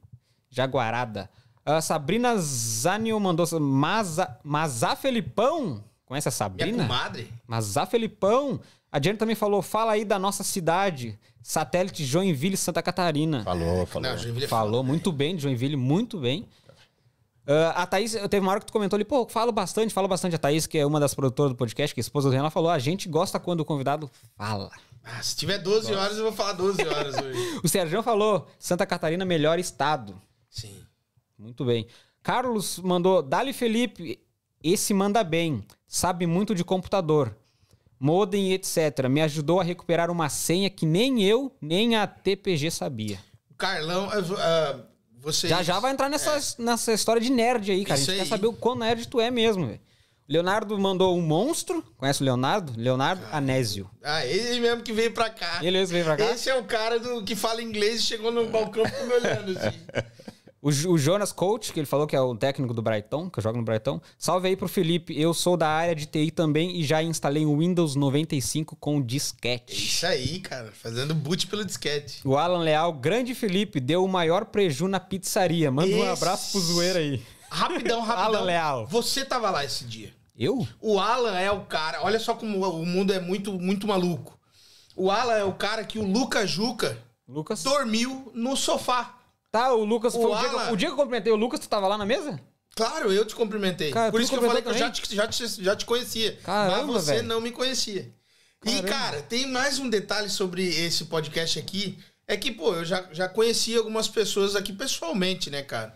Jaguarada. 0.51 1.27
A 1.65 1.81
Sabrina 1.81 2.37
Zanio 2.37 3.19
mandou. 3.19 3.47
Maza, 3.59 4.37
Mazá 4.43 4.95
Felipão. 4.95 5.83
Conhece 6.05 6.27
a 6.27 6.31
Minha 6.31 6.37
Sabrina? 6.37 6.83
comadre? 6.83 7.33
Mazá 7.47 7.85
Felipão. 7.87 8.59
A 8.91 8.99
Diane 8.99 9.17
também 9.17 9.35
falou: 9.35 9.61
fala 9.61 9.93
aí 9.93 10.03
da 10.03 10.19
nossa 10.19 10.43
cidade. 10.43 11.17
Satélite 11.41 12.05
Joinville, 12.05 12.55
Santa 12.55 12.83
Catarina. 12.83 13.43
Falou, 13.43 13.85
falou. 13.85 14.09
Não, 14.09 14.17
Joinville 14.17 14.45
é 14.45 14.47
Falou 14.47 14.83
muito 14.83 15.11
bem 15.11 15.35
de 15.35 15.41
Joinville, 15.41 15.75
muito 15.75 16.19
bem. 16.19 16.47
Ah, 17.47 17.81
a 17.83 17.87
Thaís, 17.87 18.13
teve 18.29 18.39
uma 18.39 18.51
hora 18.51 18.59
que 18.59 18.67
tu 18.67 18.73
comentou 18.73 18.95
ali, 18.95 19.03
pô, 19.03 19.27
falo 19.27 19.51
bastante, 19.51 19.93
falo 19.93 20.07
bastante. 20.07 20.35
A 20.35 20.39
Thaís, 20.39 20.67
que 20.67 20.77
é 20.77 20.85
uma 20.85 20.99
das 20.99 21.13
produtoras 21.13 21.51
do 21.51 21.57
podcast, 21.57 21.93
que 21.93 21.99
é 21.99 22.01
a 22.01 22.05
esposa 22.05 22.29
do 22.29 22.31
Renan, 22.31 22.43
ela 22.43 22.51
falou: 22.51 22.69
a 22.69 22.79
gente 22.79 23.09
gosta 23.09 23.39
quando 23.39 23.61
o 23.61 23.65
convidado 23.65 24.09
fala. 24.37 24.69
Ah, 25.03 25.21
se 25.23 25.35
tiver 25.35 25.57
12 25.57 25.93
horas, 25.93 26.17
eu 26.17 26.23
vou 26.23 26.33
falar 26.33 26.53
12 26.53 26.87
horas 26.87 27.15
hoje. 27.17 27.39
O 27.63 27.67
Sérgio 27.67 28.03
falou: 28.03 28.47
Santa 28.59 28.85
Catarina, 28.85 29.25
melhor 29.25 29.57
estado. 29.57 30.21
Sim. 30.49 30.79
Muito 31.37 31.65
bem. 31.65 31.87
Carlos 32.21 32.77
mandou: 32.77 33.23
Dali 33.23 33.51
Felipe, 33.51 34.19
esse 34.63 34.93
manda 34.93 35.23
bem, 35.23 35.63
sabe 35.87 36.27
muito 36.27 36.53
de 36.53 36.63
computador, 36.63 37.35
modem 38.01 38.51
etc. 38.51 39.07
Me 39.07 39.21
ajudou 39.21 39.59
a 39.59 39.63
recuperar 39.63 40.09
uma 40.09 40.27
senha 40.27 40.71
que 40.71 40.87
nem 40.87 41.23
eu, 41.23 41.55
nem 41.61 41.95
a 41.95 42.07
TPG 42.07 42.71
sabia. 42.71 43.19
Carlão, 43.55 44.09
ah, 44.11 44.17
ah, 44.39 44.79
vocês... 45.19 45.47
Já 45.47 45.61
já 45.61 45.79
vai 45.79 45.91
entrar 45.91 46.09
nessa, 46.09 46.55
nessa 46.57 46.91
história 46.91 47.21
de 47.21 47.31
nerd 47.31 47.71
aí, 47.71 47.85
cara. 47.85 47.99
Isso 47.99 48.09
a 48.09 48.13
gente 48.13 48.23
aí. 48.23 48.27
quer 48.27 48.35
saber 48.35 48.47
o 48.47 48.53
quão 48.53 48.75
nerd 48.75 49.07
tu 49.07 49.21
é 49.21 49.29
mesmo, 49.29 49.67
velho. 49.67 49.79
Leonardo 50.27 50.79
mandou 50.79 51.15
um 51.15 51.21
monstro. 51.21 51.83
Conhece 51.97 52.21
o 52.21 52.25
Leonardo? 52.25 52.73
Leonardo 52.75 53.21
Anésio. 53.31 53.87
Ah, 54.01 54.25
ele 54.25 54.61
mesmo 54.61 54.81
que 54.81 54.93
veio 54.93 55.11
pra 55.11 55.29
cá. 55.29 55.59
Ele 55.61 55.77
mesmo 55.77 55.93
veio 55.93 56.05
pra 56.05 56.17
cá? 56.17 56.31
Esse 56.31 56.49
é 56.49 56.55
o 56.55 56.63
cara 56.63 56.99
do, 56.99 57.23
que 57.23 57.35
fala 57.35 57.61
inglês 57.61 57.99
e 57.99 58.03
chegou 58.03 58.31
no 58.31 58.47
balcão 58.47 58.83
e 58.83 58.89
ficou 58.89 59.07
me 59.07 59.13
olhando 59.13 59.59
assim. 59.59 59.77
O, 60.61 60.69
o 60.69 60.97
Jonas 60.97 61.31
Coach, 61.31 61.73
que 61.73 61.79
ele 61.79 61.87
falou 61.87 62.05
que 62.05 62.15
é 62.15 62.21
o 62.21 62.35
técnico 62.35 62.71
do 62.73 62.83
Brighton, 62.83 63.29
que 63.31 63.41
joga 63.41 63.57
no 63.57 63.63
Brighton. 63.63 63.99
Salve 64.17 64.47
aí 64.47 64.55
pro 64.55 64.67
Felipe. 64.67 65.19
Eu 65.19 65.33
sou 65.33 65.57
da 65.57 65.67
área 65.67 65.95
de 65.95 66.05
TI 66.05 66.29
também 66.29 66.79
e 66.79 66.83
já 66.83 67.01
instalei 67.01 67.45
o 67.47 67.57
Windows 67.57 67.95
95 67.95 68.75
com 68.75 69.01
disquete. 69.01 69.73
Isso 69.73 70.05
aí, 70.05 70.39
cara. 70.39 70.71
Fazendo 70.71 71.15
boot 71.15 71.47
pelo 71.47 71.65
disquete. 71.65 72.21
O 72.23 72.37
Alan 72.37 72.59
Leal, 72.61 72.93
grande 72.93 73.33
Felipe, 73.33 73.79
deu 73.79 74.05
o 74.05 74.07
maior 74.07 74.45
preju 74.45 74.87
na 74.87 74.99
pizzaria. 74.99 75.71
Manda 75.71 75.87
um 75.95 75.99
Esse- 75.99 76.07
abraço 76.09 76.51
pro 76.51 76.61
zoeira 76.61 76.99
aí. 76.99 77.19
Rapidão, 77.49 78.01
rapidão. 78.05 78.25
Alan 78.25 78.41
Leal. 78.41 78.85
Você 78.87 79.25
tava 79.25 79.49
lá 79.49 79.65
esse 79.65 79.83
dia. 79.85 80.13
Eu? 80.37 80.67
O 80.79 80.99
Alan 80.99 81.37
é 81.39 81.51
o 81.51 81.61
cara. 81.61 82.03
Olha 82.03 82.19
só 82.19 82.35
como 82.35 82.63
o 82.67 82.85
mundo 82.85 83.11
é 83.11 83.19
muito, 83.19 83.53
muito 83.53 83.87
maluco. 83.87 84.39
O 84.95 85.09
Alan 85.09 85.33
é 85.37 85.43
o 85.43 85.53
cara 85.53 85.83
que 85.83 85.97
o 85.97 86.05
Luca 86.05 86.45
Juca 86.45 86.97
Lucas? 87.27 87.63
dormiu 87.63 88.31
no 88.35 88.55
sofá. 88.55 89.17
Tá, 89.51 89.73
o 89.73 89.83
Lucas. 89.83 90.13
O 90.15 90.21
foi 90.21 90.31
o, 90.31 90.35
dia 90.39 90.49
que, 90.49 90.55
eu- 90.55 90.73
o 90.73 90.77
dia 90.77 90.87
que 90.87 90.93
eu 90.93 90.97
cumprimentei 90.97 91.31
o 91.33 91.35
Lucas, 91.35 91.59
tu 91.59 91.67
tava 91.67 91.87
lá 91.87 91.97
na 91.97 92.05
mesa? 92.05 92.39
Claro, 92.75 93.11
eu 93.11 93.25
te 93.25 93.35
cumprimentei. 93.35 93.91
Cara, 93.91 94.11
Por 94.11 94.21
isso 94.21 94.31
que 94.31 94.37
eu 94.37 94.41
falei 94.43 94.61
que 94.61 94.69
eu 94.69 94.73
já 94.73 94.89
te, 94.89 95.13
já, 95.15 95.27
te, 95.27 95.45
já 95.63 95.75
te 95.75 95.85
conhecia. 95.85 96.39
Caramba, 96.43 96.77
mas 96.93 97.03
você 97.03 97.15
velho. 97.15 97.27
não 97.27 97.41
me 97.41 97.51
conhecia. 97.51 98.09
E, 98.63 98.69
Caramba. 98.81 98.87
cara, 98.87 99.21
tem 99.23 99.45
mais 99.51 99.77
um 99.77 99.89
detalhe 99.89 100.29
sobre 100.29 100.65
esse 100.65 101.05
podcast 101.05 101.59
aqui. 101.59 101.97
É 102.27 102.37
que, 102.37 102.49
pô, 102.51 102.73
eu 102.75 102.85
já, 102.85 103.05
já 103.11 103.27
conheci 103.27 103.75
algumas 103.75 104.07
pessoas 104.07 104.55
aqui 104.55 104.71
pessoalmente, 104.71 105.49
né, 105.49 105.61
cara? 105.63 105.93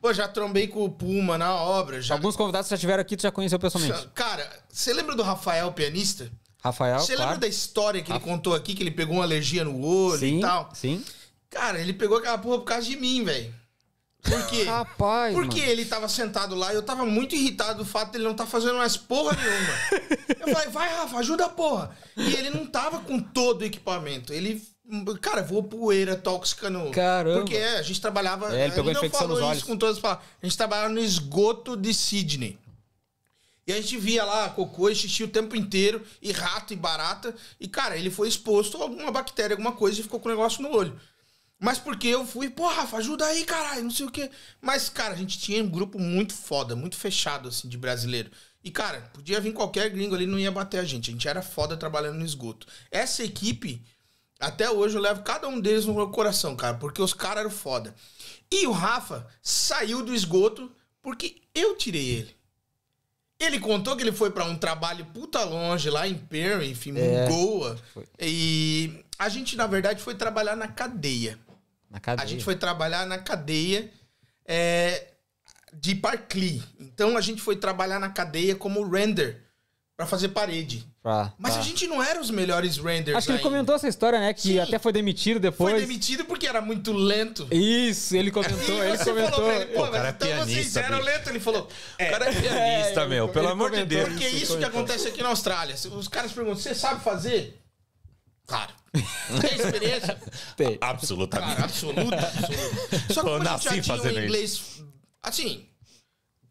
Pô, 0.00 0.12
já 0.12 0.28
trombei 0.28 0.66
com 0.68 0.84
o 0.84 0.90
Puma 0.90 1.38
na 1.38 1.54
obra. 1.54 2.02
Já... 2.02 2.14
Alguns 2.14 2.36
convidados 2.36 2.68
que 2.68 2.74
já 2.74 2.78
tiveram 2.78 3.00
aqui, 3.00 3.16
tu 3.16 3.22
já 3.22 3.30
conheceu 3.32 3.58
pessoalmente. 3.58 4.08
Cara, 4.14 4.48
você 4.68 4.92
lembra 4.92 5.16
do 5.16 5.22
Rafael, 5.22 5.72
pianista? 5.72 6.30
Rafael, 6.62 6.98
Você 6.98 7.14
claro. 7.14 7.30
lembra 7.30 7.40
da 7.40 7.48
história 7.48 8.02
que 8.02 8.12
ele 8.12 8.20
contou 8.20 8.54
aqui, 8.54 8.74
que 8.74 8.82
ele 8.82 8.90
pegou 8.90 9.14
uma 9.16 9.24
alergia 9.24 9.64
no 9.64 9.80
olho 9.82 10.18
Sim, 10.18 10.38
e 10.38 10.40
tal? 10.42 10.68
sim. 10.74 11.02
Cara, 11.50 11.80
ele 11.80 11.92
pegou 11.92 12.18
aquela 12.18 12.38
porra 12.38 12.58
por 12.58 12.64
causa 12.64 12.86
de 12.86 12.96
mim, 12.96 13.24
velho. 13.24 13.54
Por 14.22 14.46
quê? 14.48 14.64
Rapaz, 14.64 15.32
Porque 15.34 15.60
mano. 15.60 15.72
ele 15.72 15.84
tava 15.84 16.08
sentado 16.08 16.54
lá 16.54 16.72
e 16.72 16.76
eu 16.76 16.82
tava 16.82 17.06
muito 17.06 17.34
irritado 17.34 17.78
do 17.78 17.88
fato 17.88 18.12
dele 18.12 18.24
não 18.24 18.34
tá 18.34 18.46
fazendo 18.46 18.76
mais 18.76 18.96
porra 18.96 19.36
nenhuma. 19.36 20.18
eu 20.40 20.54
falei, 20.54 20.68
vai, 20.68 20.88
Rafa, 20.88 21.18
ajuda 21.18 21.46
a 21.46 21.48
porra. 21.48 21.96
E 22.16 22.34
ele 22.34 22.50
não 22.50 22.66
tava 22.66 23.00
com 23.00 23.20
todo 23.20 23.62
o 23.62 23.64
equipamento. 23.64 24.32
Ele. 24.32 24.62
Cara, 25.20 25.42
voou 25.42 25.62
poeira 25.62 26.16
tóxica 26.16 26.68
no. 26.68 26.90
Caramba. 26.90 27.40
Porque 27.40 27.56
é, 27.56 27.78
a 27.78 27.82
gente 27.82 28.00
trabalhava. 28.00 28.54
É, 28.54 28.64
ele 28.64 28.74
pegou 28.74 28.92
não 28.92 29.00
infecção 29.00 29.20
falou 29.20 29.36
nos 29.36 29.40
isso 29.40 29.50
olhos. 29.50 29.62
com 29.62 29.76
todas 29.76 29.96
as 29.96 30.02
palavras. 30.02 30.26
A 30.42 30.46
gente 30.46 30.56
trabalhava 30.56 30.88
no 30.88 31.00
esgoto 31.00 31.76
de 31.76 31.94
Sydney. 31.94 32.58
E 33.66 33.72
a 33.72 33.76
gente 33.76 33.98
via 33.98 34.24
lá 34.24 34.48
cocô 34.48 34.88
e 34.88 34.94
xixi 34.94 35.22
o 35.22 35.28
tempo 35.28 35.54
inteiro, 35.54 36.02
e 36.22 36.32
rato 36.32 36.72
e 36.72 36.76
barata. 36.76 37.34
E, 37.60 37.68
cara, 37.68 37.98
ele 37.98 38.10
foi 38.10 38.26
exposto 38.26 38.78
a 38.78 38.82
alguma 38.82 39.12
bactéria, 39.12 39.52
alguma 39.54 39.72
coisa, 39.72 40.00
e 40.00 40.02
ficou 40.02 40.18
com 40.18 40.28
o 40.28 40.32
negócio 40.32 40.62
no 40.62 40.74
olho. 40.74 40.98
Mas 41.60 41.78
porque 41.78 42.06
eu 42.06 42.24
fui, 42.24 42.48
pô, 42.48 42.68
Rafa, 42.68 42.98
ajuda 42.98 43.26
aí, 43.26 43.44
caralho, 43.44 43.82
não 43.82 43.90
sei 43.90 44.06
o 44.06 44.10
quê. 44.10 44.30
Mas, 44.60 44.88
cara, 44.88 45.14
a 45.14 45.16
gente 45.16 45.38
tinha 45.38 45.62
um 45.62 45.68
grupo 45.68 45.98
muito 45.98 46.32
foda, 46.32 46.76
muito 46.76 46.96
fechado, 46.96 47.48
assim, 47.48 47.68
de 47.68 47.76
brasileiro. 47.76 48.30
E, 48.62 48.70
cara, 48.70 49.10
podia 49.12 49.40
vir 49.40 49.52
qualquer 49.52 49.90
gringo 49.90 50.14
ali, 50.14 50.26
não 50.26 50.38
ia 50.38 50.52
bater 50.52 50.78
a 50.78 50.84
gente. 50.84 51.10
A 51.10 51.12
gente 51.12 51.26
era 51.26 51.42
foda 51.42 51.76
trabalhando 51.76 52.18
no 52.18 52.24
esgoto. 52.24 52.66
Essa 52.90 53.24
equipe, 53.24 53.84
até 54.38 54.70
hoje 54.70 54.96
eu 54.96 55.02
levo 55.02 55.22
cada 55.22 55.48
um 55.48 55.58
deles 55.58 55.84
no 55.84 55.94
meu 55.94 56.10
coração, 56.10 56.54
cara, 56.54 56.76
porque 56.76 57.02
os 57.02 57.12
caras 57.12 57.40
eram 57.40 57.50
foda. 57.50 57.94
E 58.50 58.66
o 58.66 58.72
Rafa 58.72 59.26
saiu 59.42 60.02
do 60.02 60.14
esgoto 60.14 60.70
porque 61.02 61.42
eu 61.54 61.76
tirei 61.76 62.08
ele. 62.08 62.38
Ele 63.40 63.60
contou 63.60 63.96
que 63.96 64.02
ele 64.02 64.12
foi 64.12 64.30
pra 64.30 64.44
um 64.44 64.56
trabalho 64.56 65.06
puta 65.06 65.44
longe, 65.44 65.88
lá 65.90 66.08
em 66.08 66.14
Perry, 66.14 66.70
enfim, 66.70 66.92
Goa. 67.28 67.76
E 68.18 69.04
a 69.18 69.28
gente, 69.28 69.56
na 69.56 69.66
verdade, 69.66 70.02
foi 70.02 70.14
trabalhar 70.14 70.56
na 70.56 70.66
cadeia. 70.66 71.38
Na 71.90 71.98
cadeia. 72.00 72.24
A 72.24 72.28
gente 72.28 72.44
foi 72.44 72.54
trabalhar 72.56 73.06
na 73.06 73.18
cadeia 73.18 73.90
é, 74.46 75.06
de 75.72 75.94
Parkly. 75.94 76.62
Então 76.80 77.16
a 77.16 77.20
gente 77.20 77.40
foi 77.40 77.56
trabalhar 77.56 77.98
na 77.98 78.08
cadeia 78.10 78.54
como 78.54 78.86
render 78.88 79.42
pra 79.96 80.06
fazer 80.06 80.28
parede. 80.28 80.86
Pra- 81.02 81.32
Mas 81.38 81.54
tá. 81.54 81.60
a 81.60 81.62
gente 81.62 81.86
não 81.86 82.00
era 82.02 82.20
os 82.20 82.30
melhores 82.30 82.76
renders 82.76 83.16
Acho 83.16 83.26
que 83.26 83.32
ele 83.32 83.38
ainda. 83.38 83.50
comentou 83.50 83.74
essa 83.74 83.88
história, 83.88 84.20
né? 84.20 84.32
Que 84.32 84.42
Sim. 84.42 84.58
até 84.60 84.78
foi 84.78 84.92
demitido 84.92 85.40
depois. 85.40 85.72
Foi 85.72 85.80
demitido 85.80 86.24
porque 86.24 86.46
era 86.46 86.60
muito 86.60 86.92
lento. 86.92 87.48
Isso, 87.50 88.14
ele 88.14 88.28
E 88.28 88.32
comentou, 88.32 88.84
ele 88.84 88.98
comentou. 88.98 89.30
falou 89.30 89.46
pra 89.50 89.56
ele, 89.56 89.66
pô, 89.74 89.82
O 89.84 89.90
cara 89.90 89.90
mas 89.90 90.04
é 90.04 90.08
então 90.10 90.28
vocês 90.28 90.46
pianista, 90.46 90.80
eram 90.80 90.98
bicho. 90.98 91.10
lento. 91.10 91.28
Ele 91.30 91.40
falou, 91.40 91.68
é, 91.98 92.06
O 92.08 92.10
cara 92.12 92.24
é 92.26 92.32
pianista, 92.40 93.00
É, 93.00 93.06
meu. 93.08 93.28
Pelo 93.28 93.48
amor 93.48 93.70
de 93.70 93.76
comentou. 93.78 93.98
Deus. 93.98 94.08
porque 94.10 94.24
é 94.24 94.30
isso 94.30 94.58
que 94.58 94.64
acontece 94.64 95.08
aqui 95.08 95.22
na 95.22 95.30
Austrália. 95.30 95.74
Os 95.74 96.06
caras 96.08 96.32
perguntam, 96.32 96.56
você 96.60 96.74
sabe 96.74 97.02
fazer? 97.02 97.58
Claro. 98.48 98.72
Tem 99.42 99.54
experiência? 99.54 100.18
Tem. 100.56 100.78
Absolutamente. 100.80 101.54
Cara, 101.54 101.64
absoluta, 101.64 102.16
absoluta. 102.16 103.12
Só 103.12 103.20
que 103.22 103.28
Eu 103.28 103.32
como 103.32 103.34
a 103.34 103.38
gente 103.38 103.44
já 103.44 103.52
nasci 103.52 103.68
tinha 103.68 103.80
um 103.80 103.84
fazendo 103.84 104.18
isso. 104.18 104.24
inglês... 104.24 104.84
Assim, 105.22 105.68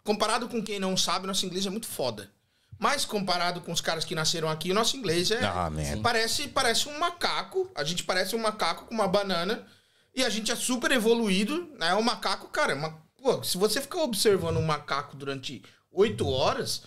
comparado 0.03 0.47
com 0.47 0.63
quem 0.63 0.79
não 0.79 0.95
sabe, 0.95 1.25
nosso 1.25 1.45
inglês 1.45 1.65
é 1.65 1.69
muito 1.71 1.87
foda. 1.87 2.31
Mas 2.77 3.03
comparado 3.03 3.61
com 3.61 3.71
os 3.71 3.81
caras 3.81 4.05
que 4.05 4.13
nasceram 4.13 4.47
aqui, 4.47 4.69
o 4.69 4.75
nosso 4.75 4.95
inglês 4.95 5.31
é... 5.31 5.43
Ah. 5.43 5.71
Parece, 6.03 6.47
parece 6.49 6.87
um 6.87 6.99
macaco. 6.99 7.71
A 7.73 7.83
gente 7.83 8.03
parece 8.03 8.35
um 8.35 8.39
macaco 8.39 8.85
com 8.85 8.93
uma 8.93 9.07
banana. 9.07 9.65
E 10.13 10.23
a 10.23 10.29
gente 10.29 10.51
é 10.51 10.55
super 10.55 10.91
evoluído. 10.91 11.67
Né? 11.79 11.95
O 11.95 12.03
macaco, 12.03 12.47
cara, 12.49 12.73
é 12.73 12.75
uma... 12.75 12.95
Pô, 13.19 13.43
se 13.43 13.57
você 13.57 13.81
ficar 13.81 14.03
observando 14.03 14.57
um 14.57 14.65
macaco 14.65 15.17
durante 15.17 15.63
oito 15.91 16.29
horas, 16.29 16.83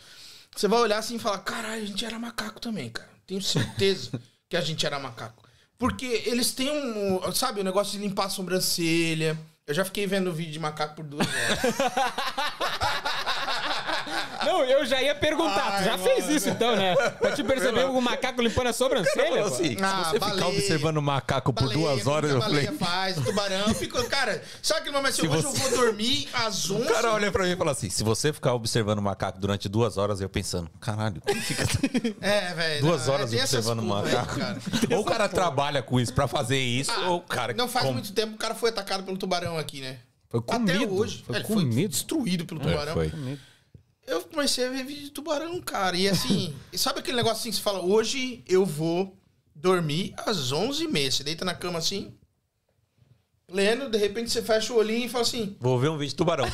você 0.54 0.68
vai 0.68 0.78
olhar 0.78 0.98
assim 0.98 1.16
e 1.16 1.18
falar: 1.18 1.38
caralho, 1.38 1.82
a 1.82 1.86
gente 1.86 2.04
era 2.04 2.18
macaco 2.18 2.60
também, 2.60 2.88
cara. 2.88 3.10
Tenho 3.26 3.42
certeza 3.42 4.12
que 4.50 4.56
a 4.56 4.60
gente 4.60 4.84
era 4.84 4.98
macaco. 4.98 5.48
Porque 5.78 6.24
eles 6.26 6.52
têm 6.52 6.70
um. 6.70 7.32
Sabe, 7.32 7.60
o 7.60 7.64
negócio 7.64 7.98
de 7.98 8.04
limpar 8.04 8.26
a 8.26 8.28
sobrancelha. 8.28 9.38
Eu 9.66 9.72
já 9.72 9.84
fiquei 9.84 10.06
vendo 10.06 10.32
vídeo 10.32 10.52
de 10.52 10.58
macaco 10.58 10.96
por 10.96 11.04
duas 11.04 11.26
horas. 11.26 11.58
Não, 14.44 14.64
eu 14.64 14.84
já 14.86 15.02
ia 15.02 15.14
perguntar. 15.14 15.78
tu 15.78 15.84
já 15.84 15.98
fez 15.98 16.28
isso 16.28 16.48
então, 16.48 16.74
né? 16.76 16.94
Pra 16.94 17.32
te 17.32 17.42
perceber 17.44 17.84
o 17.84 18.00
macaco 18.00 18.40
limpando 18.42 18.68
a 18.68 18.72
sobrancelha. 18.72 19.44
Assim, 19.44 19.76
Ah, 19.80 20.04
se 20.04 20.10
você 20.12 20.18
baleia. 20.18 20.36
ficar 20.36 20.48
observando 20.48 20.96
o 20.96 21.02
macaco 21.02 21.52
por 21.52 21.64
Baleia, 21.68 21.78
duas 21.80 22.06
horas, 22.06 22.30
como 22.32 22.42
eu 22.44 22.48
falei. 22.48 22.66
faz, 22.78 23.18
o 23.18 23.22
tubarão. 23.24 23.74
Ficou, 23.74 24.02
cara, 24.04 24.42
sabe 24.62 24.80
aquele 24.80 24.96
momento 24.96 25.12
assim, 25.12 25.22
Se 25.22 25.28
hoje 25.28 25.42
você- 25.42 25.64
eu 25.66 25.70
vou 25.70 25.78
dormir 25.86 26.28
às 26.32 26.70
11? 26.70 26.82
O 26.82 26.86
cara 26.86 27.12
olha 27.12 27.30
pra 27.30 27.44
mim 27.44 27.52
e 27.52 27.56
fala 27.56 27.72
assim: 27.72 27.90
se 27.90 28.02
você 28.04 28.32
ficar 28.32 28.54
observando 28.54 28.98
o 28.98 29.02
macaco 29.02 29.38
durante 29.38 29.68
duas 29.68 29.96
horas, 29.98 30.20
eu 30.20 30.28
pensando, 30.28 30.70
caralho, 30.80 31.20
como 31.20 31.40
fica 31.42 31.64
É, 32.20 32.54
velho. 32.54 32.80
duas 32.82 33.06
não, 33.06 33.14
horas 33.14 33.30
tem 33.30 33.38
essas 33.40 33.54
observando 33.66 33.84
o 33.84 33.88
porra 33.88 34.06
aí, 34.08 34.14
macaco? 34.14 34.38
cara. 34.40 34.58
Ou 34.96 35.00
o 35.00 35.04
cara 35.04 35.28
trabalha 35.28 35.82
com 35.82 35.98
isso 36.00 36.12
pra 36.14 36.26
fazer 36.26 36.58
isso, 36.58 36.90
Ah, 36.90 37.10
ou 37.10 37.18
o 37.18 37.20
cara. 37.22 37.52
Não 37.54 37.68
faz 37.68 37.86
com- 37.86 37.92
muito 37.92 38.12
tempo 38.12 38.30
que 38.30 38.36
o 38.36 38.38
cara 38.38 38.54
foi 38.54 38.70
atacado 38.70 39.04
pelo 39.04 39.16
tubarão 39.16 39.58
aqui, 39.58 39.80
né? 39.80 39.98
Foi 40.28 40.40
Até 40.40 40.52
comido. 40.52 40.94
hoje. 40.94 41.24
Foi 41.26 41.34
É, 41.34 41.38
ele 41.38 41.46
comido. 41.46 41.72
foi 41.74 41.88
destruído 41.88 42.44
pelo 42.46 42.60
tubarão. 42.60 42.92
foi. 42.94 43.12
Eu 44.10 44.22
comecei 44.22 44.66
a 44.66 44.70
ver 44.70 44.82
vídeo 44.82 45.04
de 45.04 45.10
tubarão, 45.10 45.60
cara. 45.60 45.96
E 45.96 46.08
assim, 46.08 46.52
sabe 46.74 46.98
aquele 46.98 47.16
negócio 47.16 47.38
assim 47.38 47.50
que 47.50 47.56
você 47.56 47.62
fala, 47.62 47.80
hoje 47.80 48.42
eu 48.48 48.66
vou 48.66 49.16
dormir 49.54 50.12
às 50.26 50.52
11h30. 50.52 51.10
Você 51.12 51.22
deita 51.22 51.44
na 51.44 51.54
cama 51.54 51.78
assim, 51.78 52.12
lendo, 53.48 53.88
de 53.88 53.96
repente 53.96 54.32
você 54.32 54.42
fecha 54.42 54.72
o 54.72 54.76
olhinho 54.76 55.06
e 55.06 55.08
fala 55.08 55.22
assim, 55.22 55.56
Vou 55.60 55.78
ver 55.78 55.90
um 55.90 55.96
vídeo 55.96 56.10
de 56.10 56.16
tubarão. 56.16 56.44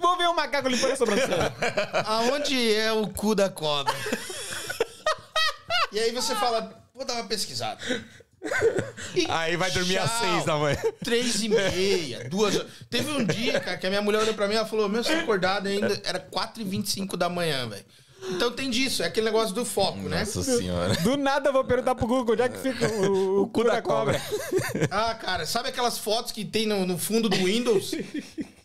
Vou 0.00 0.18
ver 0.18 0.26
o 0.26 0.34
macaco 0.34 0.68
limpando 0.68 0.94
a 0.94 0.96
sobrancelha. 0.96 1.54
aonde 2.04 2.74
é 2.74 2.90
o 2.92 3.06
cu 3.06 3.36
da 3.36 3.48
cobra? 3.48 3.94
e 5.92 6.00
aí 6.00 6.10
você 6.10 6.34
fala, 6.34 6.84
vou 6.92 7.04
dar 7.04 7.14
uma 7.14 7.28
pesquisada. 7.28 7.78
E 9.14 9.26
Aí 9.30 9.56
vai 9.56 9.70
dormir 9.70 9.98
às 9.98 10.10
tchau. 10.10 10.20
seis 10.20 10.44
da 10.44 10.56
manhã. 10.56 10.78
Três 11.02 11.42
e 11.42 11.48
meia, 11.48 12.28
duas 12.28 12.56
horas. 12.56 12.68
Teve 12.90 13.10
um 13.10 13.24
dia, 13.24 13.60
cara, 13.60 13.76
que 13.76 13.86
a 13.86 13.90
minha 13.90 14.02
mulher 14.02 14.22
olhou 14.22 14.34
pra 14.34 14.46
mim 14.46 14.54
e 14.54 14.56
ela 14.56 14.66
falou: 14.66 14.88
Meu, 14.88 15.02
você 15.02 15.14
tá 15.14 15.20
acordado 15.20 15.66
ainda. 15.68 16.00
Era 16.04 16.18
4 16.18 16.62
e 16.62 16.64
25 16.64 17.16
da 17.16 17.28
manhã, 17.28 17.68
velho. 17.68 17.84
Então 18.30 18.50
tem 18.50 18.70
disso, 18.70 19.02
é 19.02 19.06
aquele 19.06 19.26
negócio 19.26 19.54
do 19.54 19.64
foco, 19.64 19.98
né? 20.08 20.20
Nossa 20.20 20.42
senhora. 20.42 20.94
Do 20.96 21.16
nada 21.16 21.50
eu 21.50 21.52
vou 21.52 21.64
perguntar 21.64 21.94
pro 21.94 22.06
Google 22.06 22.32
onde 22.32 22.42
é 22.42 22.48
que 22.48 22.58
fica 22.58 22.88
o, 22.88 23.42
o 23.42 23.48
cu 23.48 23.62
da 23.62 23.80
cobra. 23.80 24.20
Ah, 24.90 25.14
cara, 25.14 25.46
sabe 25.46 25.68
aquelas 25.68 25.98
fotos 25.98 26.32
que 26.32 26.44
tem 26.44 26.66
no, 26.66 26.84
no 26.86 26.98
fundo 26.98 27.28
do 27.28 27.36
Windows? 27.36 27.94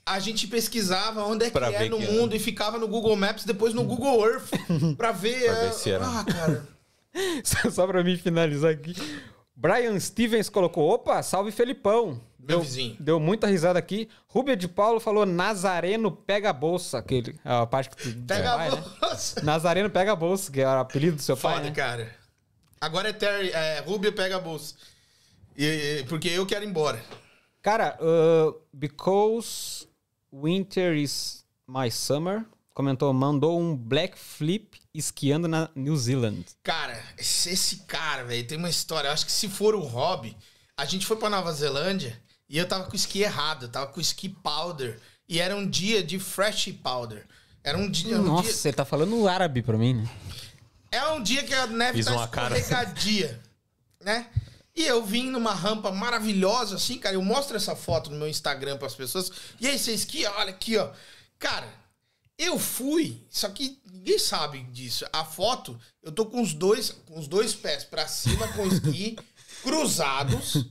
A 0.03 0.19
gente 0.19 0.47
pesquisava 0.47 1.23
onde 1.25 1.45
é 1.45 1.47
que 1.47 1.53
Pra 1.53 1.71
é 1.71 1.77
ver 1.77 1.89
no 1.89 1.97
que 1.97 2.05
é. 2.05 2.11
mundo 2.11 2.35
e 2.35 2.39
ficava 2.39 2.79
no 2.79 2.87
Google 2.87 3.15
Maps, 3.15 3.43
depois 3.43 3.73
no 3.73 3.83
Google 3.83 4.25
Earth, 4.25 4.49
pra 4.97 5.11
ver. 5.11 5.45
Pra 5.45 5.53
ver 5.53 5.67
é, 5.67 5.71
se 5.71 5.91
era. 5.91 6.05
Ah, 6.07 6.25
cara. 6.25 6.67
Só, 7.43 7.69
só 7.69 7.87
pra 7.87 8.03
mim 8.03 8.17
finalizar 8.17 8.71
aqui. 8.71 8.95
Brian 9.61 9.99
Stevens 9.99 10.49
colocou: 10.49 10.89
opa, 10.89 11.21
salve 11.21 11.51
Felipão. 11.51 12.19
Meu 12.39 12.47
Deu, 12.57 12.61
vizinho. 12.61 12.97
deu 12.99 13.19
muita 13.19 13.45
risada 13.45 13.77
aqui. 13.77 14.09
Rubia 14.27 14.55
de 14.57 14.67
Paulo 14.67 14.99
falou: 14.99 15.23
Nazareno 15.23 16.11
pega 16.11 16.49
a 16.49 16.53
bolsa. 16.53 16.97
Aquele, 16.97 17.39
a 17.45 17.67
parte 17.67 17.91
que 17.91 17.95
tu 18.11 18.25
Pega 18.25 18.53
a 18.53 18.57
né? 18.57 18.83
bolsa. 18.99 19.41
Nazareno 19.43 19.89
pega 19.91 20.13
a 20.13 20.15
bolsa, 20.15 20.51
que 20.51 20.59
era 20.61 20.79
o 20.79 20.81
apelido 20.81 21.17
do 21.17 21.21
seu 21.21 21.37
pai. 21.37 21.57
Foda, 21.57 21.69
né? 21.69 21.75
cara. 21.75 22.09
Agora 22.81 23.09
é 23.09 23.13
Terry, 23.13 23.51
é, 23.51 23.81
Rubia 23.81 24.11
pega 24.11 24.37
a 24.37 24.39
bolsa. 24.39 24.73
E- 25.55 25.99
e- 25.99 26.03
porque 26.05 26.29
eu 26.29 26.43
quero 26.47 26.65
ir 26.65 26.69
embora. 26.69 26.99
Cara, 27.61 27.95
uh, 28.01 28.59
because 28.73 29.87
winter 30.33 30.95
is 30.95 31.45
my 31.67 31.91
summer, 31.91 32.43
comentou, 32.73 33.13
mandou 33.13 33.59
um 33.61 33.77
black 33.77 34.17
flip 34.17 34.80
esquiando 34.93 35.47
na 35.47 35.69
New 35.75 35.95
Zealand. 35.95 36.45
Cara, 36.63 37.01
esse, 37.17 37.77
cara, 37.87 38.23
velho, 38.23 38.45
tem 38.47 38.57
uma 38.57 38.69
história. 38.69 39.07
Eu 39.07 39.13
acho 39.13 39.25
que 39.25 39.31
se 39.31 39.47
for 39.47 39.73
o 39.75 39.79
hobby, 39.81 40.35
a 40.77 40.85
gente 40.85 41.05
foi 41.05 41.17
pra 41.17 41.29
Nova 41.29 41.51
Zelândia 41.53 42.19
e 42.49 42.57
eu 42.57 42.67
tava 42.67 42.85
com 42.85 42.93
o 42.93 42.95
esqui 42.95 43.21
errado, 43.21 43.65
eu 43.65 43.69
tava 43.69 43.87
com 43.87 43.99
o 43.99 44.01
esqui 44.01 44.27
powder. 44.29 44.99
E 45.29 45.39
era 45.39 45.55
um 45.55 45.67
dia 45.67 46.03
de 46.03 46.19
fresh 46.19 46.73
powder. 46.83 47.25
Era 47.63 47.77
um 47.77 47.89
dia. 47.89 48.17
um 48.19 48.23
Nossa, 48.23 48.43
dia- 48.43 48.53
você 48.53 48.73
tá 48.73 48.83
falando 48.83 49.27
árabe 49.27 49.61
pra 49.61 49.77
mim, 49.77 49.93
né? 49.93 50.09
é 50.91 51.05
um 51.07 51.23
dia 51.23 51.41
que 51.43 51.53
a 51.53 51.67
neve 51.67 51.99
Fiz 51.99 52.05
tá 52.07 52.11
uma 52.13 52.27
cara. 52.27 52.57
escorregadia, 52.57 53.39
né? 54.03 54.27
E 54.75 54.83
eu 54.85 55.05
vim 55.05 55.29
numa 55.29 55.53
rampa 55.53 55.91
maravilhosa, 55.91 56.75
assim, 56.75 56.97
cara. 56.97 57.15
Eu 57.15 57.21
mostro 57.21 57.55
essa 57.55 57.75
foto 57.75 58.09
no 58.09 58.17
meu 58.17 58.27
Instagram 58.27 58.77
pras 58.77 58.95
pessoas. 58.95 59.31
E 59.59 59.67
aí, 59.67 59.77
você 59.79 59.93
esquia, 59.93 60.31
olha 60.33 60.49
aqui, 60.49 60.77
ó. 60.77 60.89
Cara, 61.39 61.67
eu 62.37 62.57
fui, 62.57 63.21
só 63.29 63.49
que 63.49 63.79
ninguém 63.91 64.17
sabe 64.17 64.63
disso. 64.63 65.05
A 65.13 65.23
foto, 65.23 65.79
eu 66.01 66.11
tô 66.11 66.25
com 66.25 66.41
os 66.41 66.53
dois, 66.53 66.89
com 67.05 67.19
os 67.19 67.27
dois 67.27 67.53
pés 67.53 67.83
pra 67.83 68.07
cima, 68.07 68.47
com 68.49 68.63
o 68.63 68.67
esqui, 68.67 69.17
cruzados 69.63 70.65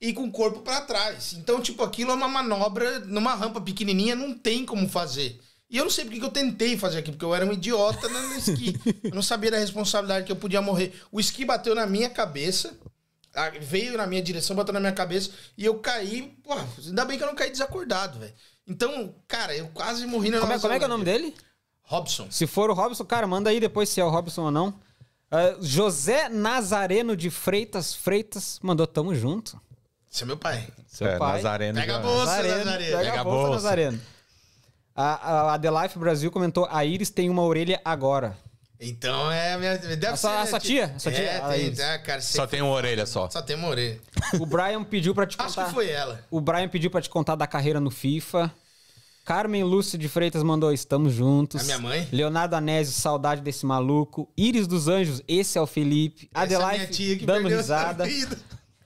e 0.00 0.12
com 0.12 0.24
o 0.24 0.32
corpo 0.32 0.60
pra 0.60 0.82
trás. 0.82 1.32
Então, 1.34 1.60
tipo, 1.60 1.82
aquilo 1.82 2.10
é 2.10 2.14
uma 2.14 2.28
manobra 2.28 3.00
numa 3.00 3.34
rampa 3.34 3.60
pequenininha, 3.60 4.14
não 4.14 4.36
tem 4.36 4.64
como 4.64 4.88
fazer. 4.88 5.40
E 5.70 5.76
eu 5.76 5.84
não 5.84 5.90
sei 5.90 6.04
porque 6.04 6.18
que 6.18 6.26
eu 6.26 6.30
tentei 6.30 6.76
fazer 6.76 6.98
aqui, 6.98 7.12
porque 7.12 7.24
eu 7.24 7.34
era 7.34 7.46
um 7.46 7.52
idiota 7.52 8.08
no 8.08 8.34
esqui. 8.36 8.74
Eu 9.04 9.14
não 9.14 9.22
sabia 9.22 9.52
da 9.52 9.58
responsabilidade 9.58 10.26
que 10.26 10.32
eu 10.32 10.36
podia 10.36 10.60
morrer. 10.60 10.92
O 11.12 11.20
esqui 11.20 11.44
bateu 11.44 11.76
na 11.76 11.86
minha 11.86 12.10
cabeça, 12.10 12.76
veio 13.60 13.96
na 13.96 14.04
minha 14.04 14.20
direção, 14.20 14.56
bateu 14.56 14.74
na 14.74 14.80
minha 14.80 14.92
cabeça, 14.92 15.30
e 15.56 15.64
eu 15.64 15.78
caí. 15.78 16.36
Pô, 16.42 16.54
ainda 16.54 17.04
bem 17.04 17.16
que 17.16 17.22
eu 17.22 17.28
não 17.28 17.36
caí 17.36 17.50
desacordado, 17.50 18.18
velho. 18.18 18.34
Então, 18.70 19.12
cara, 19.26 19.54
eu 19.56 19.68
quase 19.74 20.06
morri 20.06 20.30
na 20.30 20.38
Como 20.40 20.52
é, 20.52 20.58
como 20.60 20.72
é 20.72 20.78
que 20.78 20.84
é 20.84 20.86
o 20.86 20.90
nome 20.90 21.04
dele? 21.04 21.34
Robson. 21.82 22.28
Se 22.30 22.46
for 22.46 22.70
o 22.70 22.72
Robson, 22.72 23.04
cara, 23.04 23.26
manda 23.26 23.50
aí 23.50 23.58
depois 23.58 23.88
se 23.88 24.00
é 24.00 24.04
o 24.04 24.08
Robson 24.10 24.42
ou 24.44 24.50
não. 24.50 24.72
Ah, 25.30 25.56
José 25.60 26.28
Nazareno 26.28 27.16
de 27.16 27.30
Freitas 27.30 27.94
Freitas 27.94 28.60
mandou 28.62 28.86
tamo 28.86 29.14
junto. 29.14 29.60
Esse 30.12 30.22
é 30.22 30.26
meu 30.26 30.36
pai. 30.36 30.66
Seu 30.86 31.06
É, 31.08 31.18
pai. 31.18 31.36
Nazareno. 31.36 31.78
Pega 31.80 31.96
a 31.96 31.98
bolsa, 32.00 32.26
Nazareno, 32.26 32.58
Nazareno. 32.64 32.96
Pega, 32.96 33.10
Pega 33.10 33.20
a 33.20 33.24
bolsa, 33.24 33.48
bolsa. 33.48 33.54
Nazareno. 33.62 34.00
A, 34.94 35.04
a, 35.04 35.54
a 35.54 35.58
The 35.58 35.70
Life 35.82 35.98
Brasil 35.98 36.30
comentou: 36.30 36.66
a 36.70 36.84
Iris 36.84 37.10
tem 37.10 37.28
uma 37.30 37.42
orelha 37.42 37.80
agora. 37.84 38.36
Então 38.82 39.30
é 39.30 39.52
a 39.54 39.58
minha. 39.58 39.76
Deve 39.78 40.06
A 40.06 40.16
sua- 40.16 40.30
ser, 40.30 40.36
a 40.38 40.46
sua 40.46 40.60
tia? 40.60 40.94
Sua 40.98 41.12
tia? 41.12 41.22
É, 41.22 41.40
tem, 41.70 41.84
é, 41.84 41.98
cara, 41.98 42.20
Só 42.20 42.46
tem 42.46 42.62
uma 42.62 42.72
orelha 42.72 43.04
só. 43.06 43.28
Só 43.30 43.42
tem 43.42 43.54
uma 43.56 43.68
orelha. 43.68 44.00
O 44.40 44.46
Brian 44.46 44.82
pediu 44.82 45.14
pra 45.14 45.26
te 45.26 45.36
Acho 45.38 45.48
contar. 45.54 45.68
que 45.68 45.74
foi 45.74 45.90
ela. 45.90 46.20
O 46.30 46.40
Brian 46.40 46.68
pediu 46.68 46.90
pra 46.90 47.00
te 47.02 47.10
contar 47.10 47.34
da 47.34 47.46
carreira 47.46 47.78
no 47.78 47.90
FIFA. 47.90 48.50
Carmen 49.30 49.62
Lúcia 49.62 49.96
de 49.96 50.08
Freitas 50.08 50.42
mandou 50.42 50.72
estamos 50.72 51.12
juntos. 51.12 51.60
A 51.60 51.64
minha 51.64 51.78
mãe? 51.78 52.08
Leonardo 52.10 52.56
Anésio, 52.56 52.92
saudade 52.92 53.40
desse 53.40 53.64
maluco. 53.64 54.28
Íris 54.36 54.66
dos 54.66 54.88
Anjos, 54.88 55.22
esse 55.28 55.56
é 55.56 55.60
o 55.60 55.68
Felipe. 55.68 56.28
É 56.34 56.40
a 56.40 56.46
minha 56.46 56.58
Adelife 56.58 56.90
tia 56.90 57.16
que 57.16 57.24
dando 57.24 57.48
risada. 57.48 58.08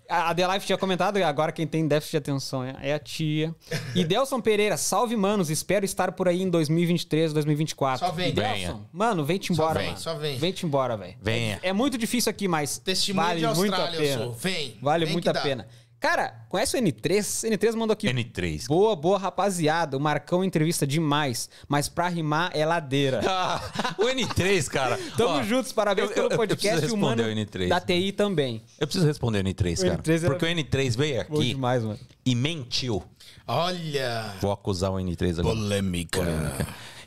A 0.07 0.29
Adelife 0.29 0.67
tinha 0.67 0.77
comentado, 0.77 1.17
agora 1.17 1.51
quem 1.51 1.67
tem 1.67 1.89
déficit 1.89 2.11
de 2.11 2.17
atenção 2.19 2.63
é 2.63 2.77
é 2.83 2.93
a 2.93 2.99
tia. 2.99 3.55
E 3.95 4.05
Delson 4.05 4.39
Pereira, 4.39 4.77
salve 4.77 5.17
manos, 5.17 5.49
espero 5.49 5.87
estar 5.87 6.13
por 6.13 6.29
aí 6.29 6.43
em 6.43 6.51
2023, 6.51 7.33
2024. 7.33 8.07
Só 8.07 8.13
vem. 8.13 8.29
E 8.29 8.33
Delson, 8.33 8.53
Venha. 8.55 8.81
mano, 8.93 9.25
vem-te 9.25 9.51
embora, 9.51 9.79
vem, 9.79 9.89
mano. 9.89 9.99
só 9.99 10.15
vem. 10.15 10.37
Vem-te 10.37 10.67
embora, 10.67 10.95
velho. 10.95 11.15
Venha. 11.23 11.59
É, 11.63 11.71
é 11.71 11.73
muito 11.73 11.97
difícil 11.97 12.29
aqui, 12.29 12.47
mas 12.47 12.77
Testemunho 12.77 13.27
vale 13.27 13.41
de 13.41 13.47
muito 13.47 13.75
a 13.75 13.87
pena. 13.89 14.25
sou. 14.25 14.33
Vem. 14.35 14.77
Vale 14.83 15.05
vem 15.07 15.15
muito 15.15 15.31
a 15.31 15.33
dá. 15.33 15.41
pena. 15.41 15.67
Cara, 16.05 16.35
conhece 16.51 16.77
o 16.77 16.81
N3? 16.83 17.49
N3 17.51 17.75
mandou 17.75 17.95
aqui. 17.95 18.07
N3. 18.09 18.67
Boa, 18.69 18.95
boa, 18.95 19.17
rapaziada. 19.17 19.97
O 19.97 20.01
Marcão 20.01 20.45
entrevista 20.45 20.87
demais, 20.87 21.49
mas 21.67 21.89
pra 21.89 22.09
rimar 22.09 22.51
é 22.53 22.67
ladeira. 22.67 23.23
Ah, 23.27 23.59
o 23.99 24.03
N3, 24.05 24.69
cara. 24.69 24.99
Tamo 25.17 25.37
Ó, 25.39 25.43
juntos, 25.43 25.73
parabéns 25.73 26.11
eu- 26.11 26.15
pelo 26.15 26.27
eu- 26.27 26.31
eu 26.33 26.37
podcast 26.37 26.77
preciso 26.77 26.95
e 26.95 26.99
o 26.99 27.01
mano 27.01 27.23
o 27.23 27.27
N3. 27.27 27.69
da 27.69 27.81
TI 27.81 28.13
também. 28.13 28.61
Eu 28.79 28.87
preciso 28.87 29.07
responder 29.07 29.39
o 29.39 29.49
N3, 29.49 29.79
O 29.79 29.83
cara. 29.87 29.97
N3 30.03 30.19
era- 30.19 30.27
Porque 30.29 30.45
o 30.45 30.49
N3 30.49 30.95
veio 30.95 31.21
aqui 31.23 31.45
demais, 31.55 31.83
mano. 31.83 31.99
e 32.27 32.35
mentiu. 32.35 33.03
Olha. 33.47 34.35
Vou 34.41 34.53
acusar 34.53 34.91
o 34.91 34.97
N3 34.97 35.39
agora. 35.41 35.55
Polêmica. 35.55 36.21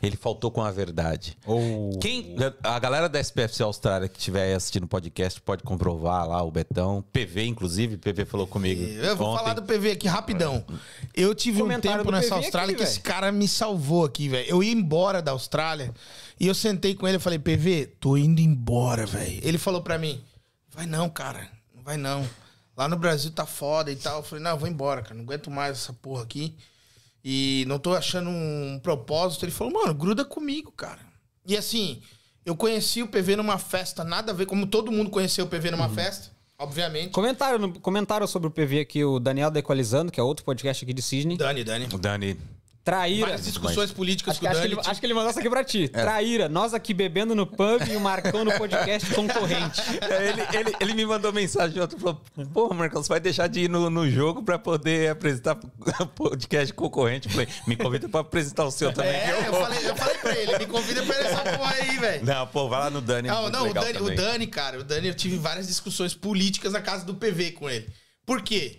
Ele 0.02 0.16
faltou 0.16 0.50
com 0.50 0.62
a 0.62 0.70
verdade. 0.70 1.36
Oh. 1.44 1.90
Quem, 2.00 2.36
a 2.62 2.78
galera 2.78 3.08
da 3.08 3.18
SPFC 3.18 3.62
Austrália 3.62 4.08
que 4.08 4.18
estiver 4.18 4.54
assistindo 4.54 4.84
o 4.84 4.88
podcast 4.88 5.40
pode 5.40 5.64
comprovar 5.64 6.28
lá, 6.28 6.42
o 6.42 6.50
Betão. 6.50 7.04
PV, 7.12 7.46
inclusive, 7.46 7.96
PV 7.96 8.24
falou 8.24 8.46
comigo. 8.46 8.80
Eu 8.80 9.16
vou 9.16 9.28
ontem. 9.28 9.38
falar 9.38 9.54
do 9.54 9.62
PV 9.62 9.92
aqui 9.92 10.06
rapidão. 10.06 10.64
Eu 11.14 11.34
tive 11.34 11.62
um 11.62 11.80
tempo 11.80 12.10
nessa 12.12 12.36
PV 12.36 12.44
Austrália 12.44 12.72
aqui, 12.72 12.76
que 12.76 12.82
esse 12.84 13.00
velho. 13.00 13.04
cara 13.04 13.32
me 13.32 13.48
salvou 13.48 14.04
aqui, 14.04 14.28
velho. 14.28 14.48
Eu 14.48 14.62
ia 14.62 14.72
embora 14.72 15.20
da 15.20 15.32
Austrália 15.32 15.92
e 16.38 16.46
eu 16.46 16.54
sentei 16.54 16.94
com 16.94 17.06
ele 17.08 17.16
e 17.16 17.20
falei, 17.20 17.38
PV, 17.38 17.94
tô 17.98 18.16
indo 18.16 18.40
embora, 18.40 19.04
velho. 19.04 19.40
Ele 19.42 19.58
falou 19.58 19.82
pra 19.82 19.98
mim, 19.98 20.20
vai 20.72 20.86
não, 20.86 21.10
cara, 21.10 21.48
não 21.74 21.82
vai 21.82 21.96
não. 21.96 22.24
Lá 22.78 22.86
no 22.86 22.96
Brasil 22.96 23.32
tá 23.32 23.44
foda 23.44 23.90
e 23.90 23.96
tal. 23.96 24.18
Eu 24.18 24.22
falei, 24.22 24.44
não, 24.44 24.52
eu 24.52 24.56
vou 24.56 24.68
embora, 24.68 25.02
cara, 25.02 25.16
não 25.16 25.24
aguento 25.24 25.50
mais 25.50 25.78
essa 25.78 25.92
porra 25.92 26.22
aqui. 26.22 26.54
E 27.24 27.64
não 27.66 27.76
tô 27.76 27.92
achando 27.92 28.30
um 28.30 28.78
propósito. 28.80 29.44
Ele 29.44 29.50
falou, 29.50 29.72
mano, 29.72 29.92
gruda 29.92 30.24
comigo, 30.24 30.70
cara. 30.70 31.00
E 31.44 31.56
assim, 31.56 32.00
eu 32.46 32.54
conheci 32.54 33.02
o 33.02 33.08
PV 33.08 33.34
numa 33.34 33.58
festa, 33.58 34.04
nada 34.04 34.30
a 34.30 34.34
ver, 34.34 34.46
como 34.46 34.64
todo 34.64 34.92
mundo 34.92 35.10
conheceu 35.10 35.44
o 35.44 35.48
PV 35.48 35.72
numa 35.72 35.88
festa, 35.88 36.30
obviamente. 36.56 37.10
Comentaram, 37.10 37.72
comentaram 37.72 38.28
sobre 38.28 38.46
o 38.46 38.50
PV 38.50 38.80
aqui, 38.80 39.04
o 39.04 39.18
Daniel 39.18 39.50
da 39.50 39.58
Equalizando, 39.58 40.12
que 40.12 40.20
é 40.20 40.22
outro 40.22 40.44
podcast 40.44 40.84
aqui 40.84 40.94
de 40.94 41.02
Sydney. 41.02 41.36
Dani, 41.36 41.64
Dani. 41.64 41.88
O 41.92 41.98
Dani. 41.98 42.38
Traíra. 42.88 43.26
Várias 43.26 43.44
discussões 43.44 43.92
políticas 43.92 44.32
Acho 44.32 44.40
com 44.40 44.46
que, 44.46 44.48
o 44.48 44.50
acho, 44.56 44.60
que 44.60 44.66
ele, 44.74 44.80
acho 44.86 45.00
que 45.00 45.06
ele 45.06 45.14
mandou 45.14 45.28
essa 45.30 45.40
aqui 45.40 45.50
pra 45.50 45.62
ti. 45.62 45.84
É. 45.84 46.00
Traíra. 46.02 46.48
Nós 46.48 46.72
aqui 46.72 46.94
bebendo 46.94 47.34
no 47.34 47.46
pub 47.46 47.82
e 47.86 47.94
o 47.94 48.00
Marcão 48.00 48.44
no 48.46 48.52
podcast 48.56 49.12
concorrente. 49.14 49.82
É, 50.00 50.28
Ele, 50.30 50.42
ele, 50.54 50.76
ele 50.80 50.94
me 50.94 51.04
mandou 51.04 51.30
mensagem 51.32 51.82
e 51.82 51.98
falou: 52.00 52.20
Pô, 52.54 52.72
Marcos, 52.72 53.02
você 53.06 53.08
vai 53.10 53.20
deixar 53.20 53.46
de 53.46 53.60
ir 53.60 53.68
no, 53.68 53.90
no 53.90 54.08
jogo 54.10 54.42
pra 54.42 54.58
poder 54.58 55.10
apresentar 55.10 55.56
podcast 56.16 56.72
concorrente? 56.72 57.28
Eu 57.28 57.32
falei: 57.32 57.48
Me 57.66 57.76
convida 57.76 58.08
pra 58.08 58.20
apresentar 58.20 58.64
o 58.64 58.70
seu 58.70 58.90
também. 58.92 59.12
que 59.12 59.16
É, 59.18 59.46
eu 59.46 59.52
vou." 59.52 59.60
falei, 59.60 59.90
eu 59.90 59.96
falei 59.96 60.18
pra 60.18 60.36
ele, 60.38 60.58
me 60.58 60.66
convida 60.66 61.02
pra 61.02 61.16
essa 61.16 61.58
porra 61.58 61.74
aí, 61.74 61.98
velho. 61.98 62.24
Não, 62.24 62.46
pô, 62.46 62.68
vai 62.68 62.80
lá 62.80 62.90
no 62.90 63.00
Dani. 63.02 63.28
Não, 63.28 63.50
não, 63.50 63.68
o 63.68 63.74
Dani, 63.74 63.98
o. 64.00 64.14
Dani, 64.14 64.46
cara, 64.46 64.80
o 64.80 64.84
Dani, 64.84 65.08
eu 65.08 65.14
tive 65.14 65.36
várias 65.36 65.66
discussões 65.68 66.14
políticas 66.14 66.72
na 66.72 66.80
casa 66.80 67.04
do 67.04 67.14
PV 67.14 67.52
com 67.52 67.68
ele. 67.68 67.86
Por 68.24 68.40
quê? 68.42 68.78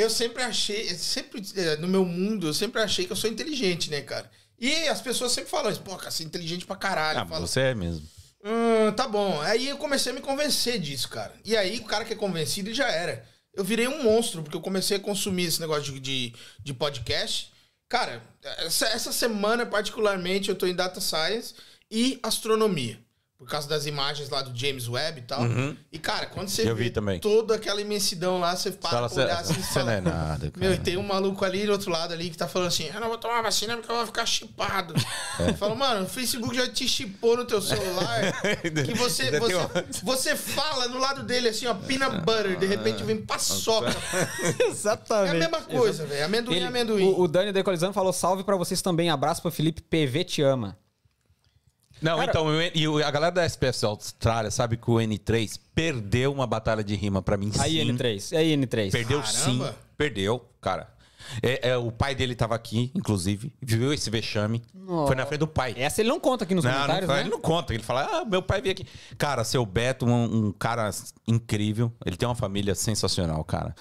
Eu 0.00 0.10
sempre 0.10 0.42
achei, 0.42 0.88
sempre, 0.94 1.42
eh, 1.56 1.76
no 1.76 1.88
meu 1.88 2.04
mundo, 2.04 2.46
eu 2.46 2.54
sempre 2.54 2.80
achei 2.80 3.04
que 3.04 3.12
eu 3.12 3.16
sou 3.16 3.30
inteligente, 3.30 3.90
né, 3.90 4.00
cara? 4.00 4.30
E 4.58 4.88
as 4.88 5.00
pessoas 5.00 5.32
sempre 5.32 5.50
falam 5.50 5.70
isso, 5.70 5.80
pô, 5.82 5.96
cara, 5.96 6.10
você 6.10 6.22
é 6.22 6.26
inteligente 6.26 6.66
pra 6.66 6.76
caralho. 6.76 7.20
Ah, 7.20 7.26
falo, 7.26 7.46
você 7.46 7.60
é 7.60 7.74
mesmo. 7.74 8.06
Hum, 8.44 8.92
tá 8.92 9.06
bom. 9.06 9.40
Aí 9.42 9.68
eu 9.68 9.76
comecei 9.76 10.12
a 10.12 10.14
me 10.14 10.20
convencer 10.20 10.78
disso, 10.78 11.08
cara. 11.08 11.34
E 11.44 11.56
aí 11.56 11.78
o 11.78 11.84
cara 11.84 12.04
que 12.04 12.12
é 12.12 12.16
convencido 12.16 12.68
ele 12.68 12.74
já 12.74 12.88
era. 12.88 13.24
Eu 13.54 13.64
virei 13.64 13.88
um 13.88 14.02
monstro, 14.02 14.42
porque 14.42 14.56
eu 14.56 14.60
comecei 14.60 14.96
a 14.96 15.00
consumir 15.00 15.44
esse 15.44 15.60
negócio 15.60 15.92
de, 15.92 16.00
de, 16.00 16.34
de 16.62 16.74
podcast. 16.74 17.52
Cara, 17.88 18.22
essa, 18.58 18.86
essa 18.86 19.12
semana, 19.12 19.66
particularmente, 19.66 20.48
eu 20.48 20.54
tô 20.54 20.66
em 20.66 20.74
Data 20.74 21.00
Science 21.00 21.54
e 21.90 22.18
Astronomia. 22.22 22.98
Por 23.40 23.48
causa 23.48 23.66
das 23.66 23.86
imagens 23.86 24.28
lá 24.28 24.42
do 24.42 24.54
James 24.54 24.86
Webb 24.86 25.20
e 25.20 25.22
tal. 25.22 25.40
E, 25.90 25.98
cara, 25.98 26.26
quando 26.26 26.48
você 26.50 26.60
Uhum. 26.64 26.68
Eu 26.68 26.76
vê 26.76 26.84
vi 26.84 26.90
também. 26.90 27.18
toda 27.18 27.54
aquela 27.54 27.80
imensidão 27.80 28.38
lá, 28.38 28.54
você 28.54 28.70
para 28.70 28.90
Fala, 28.90 29.08
pra 29.08 29.24
olhar 29.24 29.40
assim 29.40 29.54
e 29.58 29.62
fala, 29.62 29.86
não 29.86 29.92
é 29.92 30.00
nada, 30.02 30.50
cara. 30.50 30.52
Meu, 30.58 30.74
e 30.74 30.78
tem 30.78 30.98
um 30.98 31.02
maluco 31.02 31.42
ali 31.42 31.64
do 31.64 31.72
outro 31.72 31.90
lado 31.90 32.12
ali 32.12 32.28
que 32.28 32.36
tá 32.36 32.46
falando 32.46 32.68
assim: 32.68 32.90
eu 32.94 33.00
não 33.00 33.08
vou 33.08 33.16
tomar 33.16 33.40
vacina 33.40 33.78
porque 33.78 33.90
eu 33.90 33.96
vou 33.96 34.04
ficar 34.06 34.26
chipado. 34.26 34.92
É. 35.40 35.48
Eu 35.50 35.54
falo, 35.54 35.74
mano, 35.74 36.04
o 36.04 36.06
Facebook 36.06 36.54
já 36.54 36.68
te 36.68 36.86
chipou 36.86 37.34
no 37.34 37.46
teu 37.46 37.62
celular. 37.62 38.20
que 38.84 38.92
você, 38.92 39.38
você, 39.40 39.54
você 40.02 40.36
fala 40.36 40.86
no 40.88 40.98
lado 40.98 41.22
dele 41.22 41.48
assim, 41.48 41.64
ó, 41.66 41.72
peanut 41.72 42.18
butter, 42.18 42.58
de 42.58 42.66
repente 42.66 43.02
vem 43.04 43.16
paçoca. 43.22 43.88
É 44.60 44.66
Exatamente. 44.66 45.36
a 45.36 45.38
mesma 45.38 45.62
coisa, 45.62 46.04
velho. 46.04 46.26
Amendoim 46.26 46.56
Ele- 46.56 46.64
é 46.66 46.68
amendoim. 46.68 47.04
O, 47.04 47.20
o 47.22 47.26
Dani 47.28 47.52
da 47.52 47.60
Equalizando 47.60 47.94
falou 47.94 48.12
salve 48.12 48.44
pra 48.44 48.56
vocês 48.56 48.82
também. 48.82 49.08
Abraço 49.08 49.40
pro 49.40 49.50
Felipe 49.50 49.80
PV 49.80 50.24
te 50.24 50.42
ama. 50.42 50.76
Não, 52.02 52.18
Cara- 52.18 52.30
então, 52.30 52.46
e 52.74 53.02
a 53.02 53.10
galera 53.10 53.32
da 53.32 53.42
SPS 53.44 53.84
Austrália 53.84 54.50
sabe 54.50 54.76
que 54.76 54.90
o 54.90 54.94
N3 54.94 55.58
perdeu 55.74 56.32
uma 56.32 56.46
batalha 56.46 56.82
de 56.82 56.94
rima 56.94 57.20
pra 57.20 57.36
mim 57.36 57.50
Aí, 57.58 57.80
sim. 57.80 57.92
N3. 57.92 58.36
Aí, 58.36 58.56
N3. 58.56 58.90
Perdeu 58.90 59.20
Caramba. 59.20 59.38
sim. 59.38 59.74
Perdeu, 59.96 60.44
cara. 60.60 60.88
É, 61.42 61.68
é, 61.70 61.76
o 61.76 61.92
pai 61.92 62.14
dele 62.14 62.34
tava 62.34 62.54
aqui, 62.56 62.90
inclusive, 62.94 63.52
viu 63.62 63.92
esse 63.92 64.10
vexame. 64.10 64.62
Foi 65.06 65.14
na 65.14 65.24
frente 65.26 65.40
do 65.40 65.46
pai. 65.46 65.74
Essa 65.76 66.00
ele 66.00 66.08
não 66.08 66.18
conta 66.18 66.42
aqui 66.44 66.54
nos 66.54 66.64
Não, 66.64 66.70
não, 66.72 66.78
comentários, 66.80 67.06
fala- 67.06 67.18
né? 67.18 67.22
ele 67.24 67.30
não 67.30 67.40
conta. 67.40 67.74
Ele 67.74 67.82
fala, 67.82 68.08
ah, 68.10 68.24
meu 68.24 68.42
pai 68.42 68.60
veio 68.60 68.72
aqui. 68.72 68.84
Cara, 69.16 69.44
seu 69.44 69.64
Beto, 69.64 70.06
um, 70.06 70.46
um 70.48 70.52
cara 70.52 70.90
incrível. 71.28 71.92
Ele 72.04 72.16
tem 72.16 72.26
uma 72.28 72.34
família 72.34 72.74
sensacional, 72.74 73.44
cara. 73.44 73.74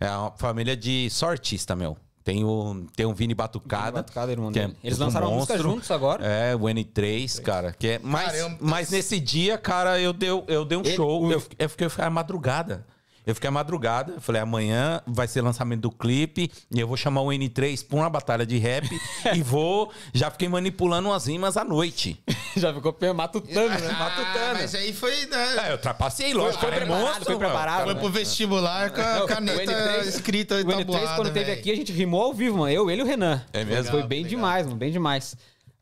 É 0.00 0.10
uma 0.10 0.32
família 0.36 0.76
de 0.76 1.08
só 1.10 1.28
artista, 1.30 1.76
meu. 1.76 1.96
Tem 2.26 2.44
o, 2.44 2.84
tem 2.96 3.06
o 3.06 3.14
Vini 3.14 3.34
Batucada. 3.34 3.98
Batucada, 4.02 4.32
irmão 4.32 4.50
que 4.50 4.58
é 4.58 4.62
dele. 4.66 4.76
Eles 4.82 4.98
um 4.98 5.04
lançaram 5.04 5.28
uma 5.28 5.36
música 5.36 5.52
monstro. 5.54 5.70
juntos 5.70 5.90
agora. 5.92 6.26
É, 6.26 6.56
o 6.56 6.58
N3, 6.62 7.40
cara. 7.40 7.72
Que 7.78 7.86
é, 7.90 8.00
mas, 8.02 8.32
Caramba. 8.32 8.56
mas 8.60 8.90
nesse 8.90 9.20
dia, 9.20 9.56
cara, 9.56 10.00
eu 10.00 10.12
dei, 10.12 10.30
eu 10.48 10.64
dei 10.64 10.76
um 10.76 10.80
Ele- 10.80 10.96
show. 10.96 11.22
o- 11.22 11.30
Eu, 11.30 11.40
eu 11.56 11.70
fiquei, 11.70 11.86
à 11.98 12.10
madrugada. 12.10 12.84
Eu 13.26 13.34
fiquei 13.34 13.48
à 13.48 13.50
madrugada, 13.50 14.20
falei, 14.20 14.40
amanhã 14.40 15.00
vai 15.04 15.26
ser 15.26 15.40
lançamento 15.42 15.80
do 15.80 15.90
clipe 15.90 16.48
e 16.70 16.78
eu 16.78 16.86
vou 16.86 16.96
chamar 16.96 17.22
o 17.22 17.26
N3 17.26 17.84
pra 17.84 17.98
uma 17.98 18.08
batalha 18.08 18.46
de 18.46 18.56
rap 18.56 18.88
e 19.34 19.42
vou. 19.42 19.92
Já 20.14 20.30
fiquei 20.30 20.48
manipulando 20.48 21.08
umas 21.08 21.26
rimas 21.26 21.56
à 21.56 21.64
noite. 21.64 22.22
Já 22.56 22.72
ficou 22.72 22.96
matutando, 23.14 23.68
né? 23.68 23.90
Ah, 23.96 23.98
matutando. 23.98 24.54
mas 24.60 24.74
aí 24.74 24.92
foi, 24.92 25.26
né? 25.26 25.66
É, 25.66 25.72
eu 25.72 25.78
trapacei, 25.78 26.32
lógico. 26.32 26.60
foi 26.60 26.70
cara, 26.70 26.82
é 26.82 26.84
preparado, 26.86 27.04
monstro, 27.06 27.24
foi 27.24 27.36
preparado, 27.36 27.84
Foi 27.84 27.94
né? 27.94 28.00
pro 28.00 28.10
vestibular 28.10 28.90
com 28.90 29.00
a 29.00 29.26
caneta 29.26 29.60
o 29.60 29.64
N3 29.66 30.06
escrita 30.06 30.54
e 30.60 30.62
O 30.62 30.66
N3, 30.66 30.78
tabuada, 30.78 31.16
quando 31.16 31.32
teve 31.32 31.46
velho. 31.46 31.58
aqui, 31.58 31.72
a 31.72 31.76
gente 31.76 31.92
rimou 31.92 32.22
ao 32.22 32.32
vivo, 32.32 32.58
mano. 32.58 32.70
Eu, 32.72 32.88
ele 32.90 33.00
e 33.00 33.04
o 33.04 33.06
Renan. 33.06 33.42
É 33.52 33.64
mesmo? 33.64 33.90
Foi 33.90 34.02
bem 34.04 34.22
legal. 34.22 34.30
demais, 34.38 34.66
mano. 34.66 34.78
Bem 34.78 34.92
demais. 34.92 35.36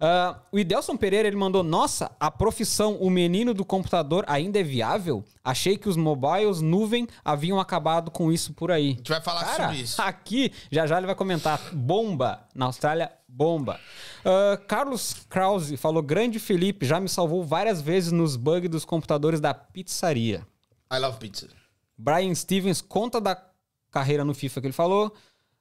Ah, 0.06 0.38
o 0.52 0.58
Idelson 0.58 0.98
Pereira, 0.98 1.26
ele 1.26 1.36
mandou... 1.36 1.62
Nossa, 1.62 2.10
a 2.20 2.30
profissão 2.30 2.96
o 2.96 3.08
menino 3.08 3.54
do 3.54 3.64
computador 3.64 4.22
ainda 4.28 4.60
é 4.60 4.62
viável? 4.62 5.24
Achei 5.42 5.78
que 5.78 5.88
os 5.88 5.96
mobiles 5.96 6.60
nuvem 6.60 7.08
haviam 7.24 7.58
acabado 7.58 8.10
com 8.10 8.30
isso 8.30 8.52
por 8.52 8.70
aí. 8.70 8.90
A 8.90 8.96
gente 8.96 9.08
vai 9.08 9.22
falar 9.22 9.44
Cara, 9.44 9.62
sobre 9.64 9.76
isso. 9.80 10.02
aqui, 10.02 10.52
já 10.70 10.86
já 10.86 10.98
ele 10.98 11.06
vai 11.06 11.14
comentar. 11.14 11.58
Bomba. 11.72 12.46
Na 12.54 12.66
Austrália, 12.66 13.10
bomba. 13.26 13.80
Ah, 14.22 14.58
Carlos 14.68 15.24
Krause 15.30 15.78
falou: 15.78 16.02
Grande 16.02 16.38
Felipe, 16.38 16.84
já 16.84 17.00
me 17.00 17.08
salvou 17.08 17.42
várias 17.42 17.80
vezes 17.80 18.12
nos 18.12 18.36
bugs 18.36 18.68
dos 18.68 18.84
computadores 18.84 19.40
da 19.40 19.54
pizzaria. 19.54 20.46
I 20.92 20.98
love 20.98 21.16
pizza. 21.18 21.48
Brian 21.96 22.34
Stevens 22.34 22.82
conta 22.82 23.22
da 23.22 23.42
carreira 23.90 24.22
no 24.22 24.34
FIFA 24.34 24.60
que 24.60 24.66
ele 24.66 24.74
falou. 24.74 25.14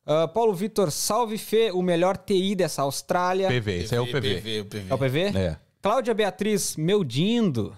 Ah, 0.05 0.27
Paulo 0.27 0.53
Vitor, 0.53 0.91
salve 0.91 1.37
Fê, 1.37 1.71
o 1.71 1.81
melhor 1.81 2.17
TI 2.17 2.55
dessa 2.55 2.81
Austrália. 2.81 3.47
PV, 3.47 3.83
esse 3.83 3.95
é 3.95 4.01
o 4.01 4.05
PV. 4.05 4.41
PV, 4.41 4.61
o 4.61 4.65
PV. 4.65 4.85
É 4.89 4.93
o 4.93 4.97
PV? 4.97 5.19
É. 5.37 5.57
Cláudia 5.81 6.13
Beatriz, 6.13 6.75
meu 6.75 7.03
dindo. 7.03 7.77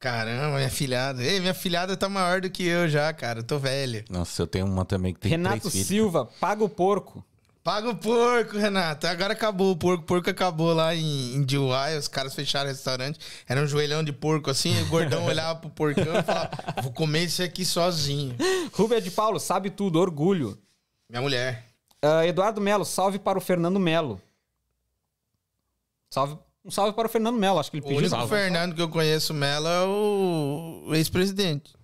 Caramba, 0.00 0.56
minha 0.56 0.70
filhada. 0.70 1.22
Ei, 1.24 1.40
minha 1.40 1.54
filhada 1.54 1.96
tá 1.96 2.08
maior 2.08 2.40
do 2.40 2.48
que 2.48 2.64
eu 2.64 2.88
já, 2.88 3.12
cara. 3.12 3.40
Eu 3.40 3.44
tô 3.44 3.58
velho. 3.58 4.04
Nossa, 4.08 4.42
eu 4.42 4.46
tenho 4.46 4.66
uma 4.66 4.84
também 4.84 5.12
que 5.12 5.20
tem 5.20 5.30
Renato 5.32 5.60
três 5.60 5.72
filhos. 5.72 5.88
Silva, 5.88 6.28
paga 6.40 6.62
o 6.62 6.68
porco. 6.68 7.24
Paga 7.64 7.90
o 7.90 7.96
porco, 7.96 8.56
Renato. 8.56 9.06
Agora 9.08 9.32
acabou 9.32 9.72
o 9.72 9.76
porco. 9.76 10.04
O 10.04 10.06
porco 10.06 10.30
acabou 10.30 10.72
lá 10.72 10.94
em, 10.94 11.34
em. 11.34 11.46
Os 11.98 12.06
caras 12.06 12.34
fecharam 12.34 12.66
o 12.66 12.72
restaurante. 12.72 13.18
Era 13.48 13.60
um 13.60 13.66
joelhão 13.66 14.04
de 14.04 14.12
porco 14.12 14.48
assim. 14.50 14.78
E 14.78 14.82
o 14.82 14.86
gordão 14.86 15.26
olhava 15.26 15.58
pro 15.58 15.70
porcão 15.70 16.16
e 16.16 16.22
falava: 16.22 16.50
Vou 16.80 16.92
comer 16.92 17.24
isso 17.24 17.42
aqui 17.42 17.64
sozinho. 17.64 18.36
Rubia 18.72 19.00
de 19.00 19.10
Paulo, 19.10 19.40
sabe 19.40 19.68
tudo, 19.68 19.98
orgulho. 19.98 20.56
Minha 21.08 21.22
mulher. 21.22 21.64
Ah, 22.02 22.26
Eduardo 22.26 22.60
Melo, 22.60 22.84
salve 22.84 23.18
para 23.18 23.38
o 23.38 23.40
Fernando 23.40 23.78
Melo. 23.80 24.20
Salve, 26.10 26.38
um 26.64 26.70
salve 26.70 26.92
para 26.94 27.06
o 27.06 27.10
Fernando 27.10 27.36
Melo, 27.38 27.58
acho 27.58 27.70
que 27.70 27.76
ele 27.78 27.84
O 27.84 27.88
pediu. 27.88 27.98
único 28.00 28.14
salve. 28.16 28.28
Fernando 28.34 28.74
que 28.74 28.82
eu 28.82 28.88
conheço, 28.88 29.32
Melo, 29.34 29.66
é 29.68 29.84
o 29.84 30.84
o 30.86 30.94
ex-presidente. 30.94 31.74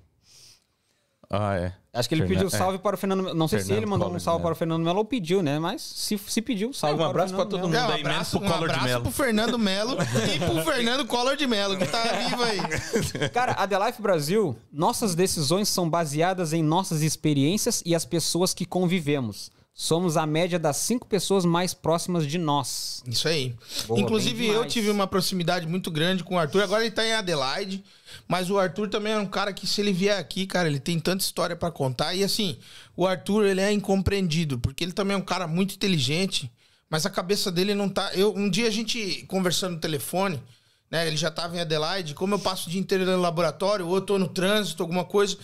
Ah, 1.30 1.56
é. 1.56 1.74
Acho 1.94 2.08
que 2.08 2.14
ele 2.16 2.22
Fernando- 2.26 2.44
pediu 2.46 2.58
salve 2.58 2.78
para 2.78 2.94
o 2.96 2.98
Fernando 2.98 3.22
Melo. 3.22 3.34
Não 3.36 3.46
sei 3.46 3.60
se 3.60 3.66
Fernando 3.66 3.78
ele 3.82 3.86
mandou 3.90 4.06
um 4.06 4.08
Collor 4.10 4.18
de 4.18 4.24
salve 4.24 4.38
Mello. 4.38 4.42
para 4.48 4.52
o 4.52 4.56
Fernando 4.56 4.82
Melo 4.84 4.98
ou 4.98 5.04
pediu, 5.04 5.42
né? 5.42 5.58
Mas 5.60 5.80
se, 5.80 6.18
se 6.26 6.42
pediu, 6.42 6.72
salve 6.72 6.94
um 6.94 6.98
para 6.98 7.06
o 7.06 7.10
abraço 7.10 7.28
Fernando 7.34 7.48
pra 7.48 7.58
todo 7.58 7.68
Melo. 7.68 7.68
mundo. 7.68 7.76
É, 7.76 7.84
um 7.84 7.86
daí, 7.88 8.02
menos 8.02 8.10
abraço, 8.16 8.38
pro 8.40 8.46
um 8.48 8.50
Collor 8.50 8.68
de 8.68 8.74
abraço 8.74 8.88
Mello. 8.88 9.02
pro 9.02 9.10
Fernando 9.12 9.58
Melo 9.58 9.96
e 10.34 10.38
pro 10.40 10.64
Fernando 10.72 11.06
Collor 11.06 11.36
de 11.36 11.46
Mello, 11.46 11.76
que 11.78 11.86
tá 11.86 12.02
vivo 12.02 12.42
aí. 12.42 12.58
Cara, 13.32 13.52
a 13.52 13.66
The 13.68 13.86
Life 13.86 14.02
Brasil, 14.02 14.56
nossas 14.72 15.14
decisões 15.14 15.68
são 15.68 15.88
baseadas 15.88 16.52
em 16.52 16.62
nossas 16.62 17.00
experiências 17.02 17.80
e 17.86 17.94
as 17.94 18.04
pessoas 18.04 18.52
que 18.52 18.64
convivemos. 18.66 19.50
Somos 19.76 20.16
a 20.16 20.24
média 20.24 20.56
das 20.56 20.76
cinco 20.76 21.04
pessoas 21.04 21.44
mais 21.44 21.74
próximas 21.74 22.28
de 22.28 22.38
nós. 22.38 23.02
Isso 23.08 23.26
aí. 23.26 23.56
Boa, 23.88 23.98
Inclusive, 23.98 24.46
eu 24.46 24.64
tive 24.68 24.88
uma 24.88 25.04
proximidade 25.04 25.66
muito 25.66 25.90
grande 25.90 26.22
com 26.22 26.36
o 26.36 26.38
Arthur. 26.38 26.62
Agora 26.62 26.84
ele 26.84 26.94
tá 26.94 27.04
em 27.04 27.12
Adelaide. 27.12 27.84
Mas 28.28 28.48
o 28.50 28.56
Arthur 28.56 28.88
também 28.88 29.12
é 29.12 29.18
um 29.18 29.26
cara 29.26 29.52
que, 29.52 29.66
se 29.66 29.80
ele 29.80 29.92
vier 29.92 30.16
aqui, 30.16 30.46
cara, 30.46 30.68
ele 30.68 30.78
tem 30.78 31.00
tanta 31.00 31.24
história 31.24 31.56
pra 31.56 31.72
contar. 31.72 32.14
E 32.14 32.22
assim, 32.22 32.56
o 32.96 33.04
Arthur, 33.04 33.46
ele 33.46 33.60
é 33.60 33.72
incompreendido, 33.72 34.60
porque 34.60 34.84
ele 34.84 34.92
também 34.92 35.16
é 35.16 35.18
um 35.18 35.22
cara 35.22 35.48
muito 35.48 35.74
inteligente, 35.74 36.48
mas 36.88 37.04
a 37.04 37.10
cabeça 37.10 37.50
dele 37.50 37.74
não 37.74 37.88
tá. 37.88 38.12
Eu, 38.14 38.32
um 38.32 38.48
dia 38.48 38.68
a 38.68 38.70
gente 38.70 39.24
conversando 39.26 39.74
no 39.74 39.80
telefone, 39.80 40.40
né? 40.88 41.04
Ele 41.04 41.16
já 41.16 41.32
tava 41.32 41.56
em 41.56 41.60
Adelaide. 41.60 42.14
Como 42.14 42.34
eu 42.34 42.38
passo 42.38 42.68
o 42.68 42.70
dia 42.70 42.80
inteiro 42.80 43.04
no 43.04 43.20
laboratório, 43.20 43.88
ou 43.88 43.96
eu 43.96 44.00
tô 44.00 44.20
no 44.20 44.28
trânsito, 44.28 44.84
alguma 44.84 45.04
coisa. 45.04 45.36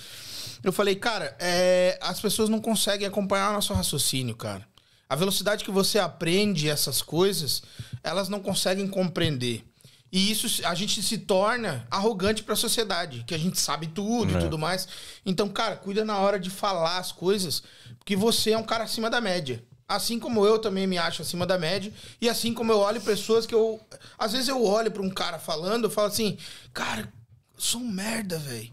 Eu 0.62 0.72
falei, 0.72 0.94
cara, 0.96 1.36
é, 1.38 1.98
as 2.02 2.20
pessoas 2.20 2.48
não 2.48 2.60
conseguem 2.60 3.06
acompanhar 3.06 3.50
o 3.50 3.54
nosso 3.54 3.72
raciocínio, 3.72 4.36
cara. 4.36 4.66
A 5.08 5.16
velocidade 5.16 5.64
que 5.64 5.70
você 5.70 5.98
aprende 5.98 6.68
essas 6.68 7.02
coisas, 7.02 7.62
elas 8.02 8.28
não 8.28 8.40
conseguem 8.40 8.86
compreender. 8.86 9.64
E 10.12 10.30
isso 10.30 10.66
a 10.66 10.74
gente 10.74 11.02
se 11.02 11.18
torna 11.18 11.86
arrogante 11.90 12.42
para 12.42 12.54
a 12.54 12.56
sociedade, 12.56 13.24
que 13.26 13.34
a 13.34 13.38
gente 13.38 13.58
sabe 13.60 13.86
tudo 13.86 14.34
É. 14.36 14.38
e 14.38 14.42
tudo 14.42 14.58
mais. 14.58 14.86
Então, 15.24 15.48
cara, 15.48 15.76
cuida 15.76 16.04
na 16.04 16.18
hora 16.18 16.38
de 16.38 16.50
falar 16.50 16.98
as 16.98 17.12
coisas, 17.12 17.62
porque 17.98 18.16
você 18.16 18.52
é 18.52 18.58
um 18.58 18.62
cara 18.62 18.84
acima 18.84 19.08
da 19.08 19.20
média. 19.20 19.62
Assim 19.88 20.18
como 20.20 20.44
eu 20.46 20.58
também 20.58 20.86
me 20.86 20.98
acho 20.98 21.22
acima 21.22 21.44
da 21.46 21.58
média, 21.58 21.92
e 22.20 22.28
assim 22.28 22.54
como 22.54 22.70
eu 22.70 22.78
olho 22.78 23.00
pessoas 23.00 23.46
que 23.46 23.54
eu 23.54 23.80
às 24.16 24.32
vezes 24.32 24.46
eu 24.48 24.64
olho 24.64 24.90
para 24.90 25.02
um 25.02 25.10
cara 25.10 25.38
falando, 25.38 25.84
eu 25.84 25.90
falo 25.90 26.06
assim: 26.08 26.38
"Cara, 26.72 27.12
sou 27.58 27.80
um 27.80 27.88
merda, 27.90 28.38
velho". 28.38 28.70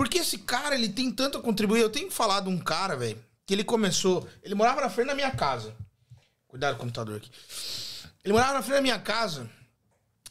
Porque 0.00 0.16
esse 0.16 0.38
cara, 0.38 0.74
ele 0.74 0.88
tem 0.88 1.12
tanto 1.12 1.36
a 1.36 1.42
contribuir. 1.42 1.82
Eu 1.82 1.90
tenho 1.90 2.10
falado 2.10 2.48
um 2.48 2.56
cara, 2.56 2.96
velho, 2.96 3.22
que 3.44 3.52
ele 3.52 3.62
começou, 3.62 4.26
ele 4.42 4.54
morava 4.54 4.80
na 4.80 4.88
frente 4.88 5.08
da 5.08 5.14
minha 5.14 5.30
casa. 5.30 5.76
Cuidado 6.48 6.76
com 6.76 6.78
o 6.78 6.86
computador 6.86 7.18
aqui. 7.18 7.30
Ele 8.24 8.32
morava 8.32 8.54
na 8.54 8.62
frente 8.62 8.76
da 8.76 8.80
minha 8.80 8.98
casa. 8.98 9.46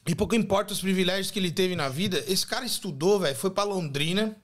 E 0.08 0.16
pouco 0.16 0.34
importa 0.34 0.74
os 0.74 0.82
privilégios 0.82 1.30
que 1.30 1.38
ele 1.38 1.52
teve 1.52 1.76
na 1.76 1.88
vida, 1.88 2.24
esse 2.28 2.48
cara 2.48 2.66
estudou, 2.66 3.20
velho, 3.20 3.36
foi 3.36 3.52
pra 3.52 3.62
Londrina. 3.62 4.36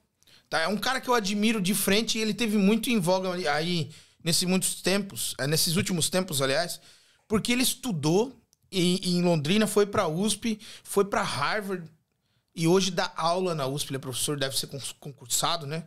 Tá? 0.48 0.60
É 0.60 0.68
um 0.68 0.76
cara 0.76 1.00
que 1.00 1.10
eu 1.10 1.14
admiro 1.14 1.60
de 1.60 1.74
frente 1.74 2.18
e 2.18 2.22
ele 2.22 2.32
teve 2.32 2.56
muito 2.56 2.88
em 2.88 3.00
voga 3.00 3.32
aí 3.50 3.90
nesses 4.22 4.44
muitos 4.44 4.80
tempos, 4.80 5.34
é, 5.40 5.48
nesses 5.48 5.74
últimos 5.74 6.08
tempos, 6.08 6.40
aliás, 6.40 6.80
porque 7.26 7.50
ele 7.50 7.64
estudou 7.64 8.32
em, 8.70 9.00
em 9.02 9.22
Londrina, 9.22 9.66
foi 9.66 9.86
pra 9.86 10.06
USP, 10.06 10.60
foi 10.84 11.04
pra 11.04 11.24
Harvard 11.24 11.84
e 12.56 12.66
hoje 12.66 12.90
dá 12.90 13.12
aula 13.16 13.54
na 13.54 13.66
USP, 13.66 13.90
ele 13.90 13.98
é 13.98 14.00
professor, 14.00 14.38
deve 14.38 14.58
ser 14.58 14.68
concursado, 14.98 15.66
né? 15.66 15.84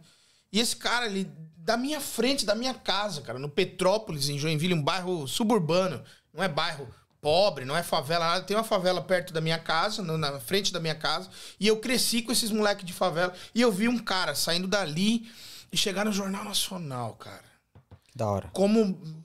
E 0.51 0.59
esse 0.59 0.75
cara, 0.75 1.07
ele, 1.07 1.29
da 1.57 1.75
minha 1.75 1.99
frente, 1.99 2.45
da 2.45 2.53
minha 2.53 2.73
casa, 2.73 3.21
cara, 3.21 3.39
no 3.39 3.49
Petrópolis, 3.49 4.29
em 4.29 4.37
Joinville, 4.37 4.75
um 4.75 4.81
bairro 4.81 5.27
suburbano, 5.27 6.03
não 6.33 6.43
é 6.43 6.47
bairro 6.47 6.87
pobre, 7.21 7.65
não 7.65 7.75
é 7.75 7.83
favela, 7.83 8.25
nada. 8.25 8.45
Tem 8.45 8.55
uma 8.55 8.63
favela 8.63 9.01
perto 9.01 9.33
da 9.33 9.41
minha 9.41 9.59
casa, 9.59 10.01
na 10.01 10.39
frente 10.39 10.71
da 10.71 10.79
minha 10.79 10.95
casa, 10.95 11.29
e 11.59 11.67
eu 11.67 11.77
cresci 11.77 12.21
com 12.21 12.31
esses 12.31 12.51
moleques 12.51 12.85
de 12.85 12.93
favela, 12.93 13.33
e 13.53 13.61
eu 13.61 13.71
vi 13.71 13.87
um 13.87 13.97
cara 13.99 14.33
saindo 14.35 14.67
dali 14.67 15.29
e 15.71 15.77
chegar 15.77 16.05
no 16.05 16.11
Jornal 16.11 16.43
Nacional, 16.43 17.13
cara 17.15 17.43
Da 18.15 18.27
hora. 18.27 18.49
como 18.53 19.18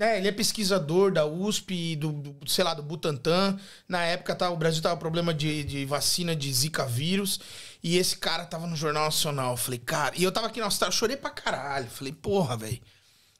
né, 0.00 0.16
ele 0.16 0.28
é 0.28 0.32
pesquisador 0.32 1.12
da 1.12 1.26
USP 1.26 1.92
e 1.92 1.94
do, 1.94 2.10
do, 2.10 2.50
sei 2.50 2.64
lá, 2.64 2.72
do 2.72 2.82
Butantan. 2.82 3.60
Na 3.86 4.00
época 4.02 4.34
tá, 4.34 4.48
o 4.48 4.56
Brasil 4.56 4.80
tava 4.80 4.94
com 4.94 5.00
problema 5.00 5.34
de, 5.34 5.62
de 5.62 5.84
vacina 5.84 6.34
de 6.34 6.50
Zika 6.50 6.86
vírus. 6.86 7.38
E 7.82 7.98
esse 7.98 8.16
cara 8.16 8.46
tava 8.46 8.66
no 8.66 8.74
Jornal 8.74 9.04
Nacional. 9.04 9.50
Eu 9.50 9.56
falei, 9.58 9.78
cara. 9.78 10.14
E 10.16 10.24
eu 10.24 10.32
tava 10.32 10.46
aqui 10.46 10.58
na 10.58 10.64
Austrália, 10.64 10.90
eu 10.90 10.98
chorei 10.98 11.18
pra 11.18 11.28
caralho. 11.28 11.86
Falei, 11.90 12.14
porra, 12.14 12.56
velho. 12.56 12.80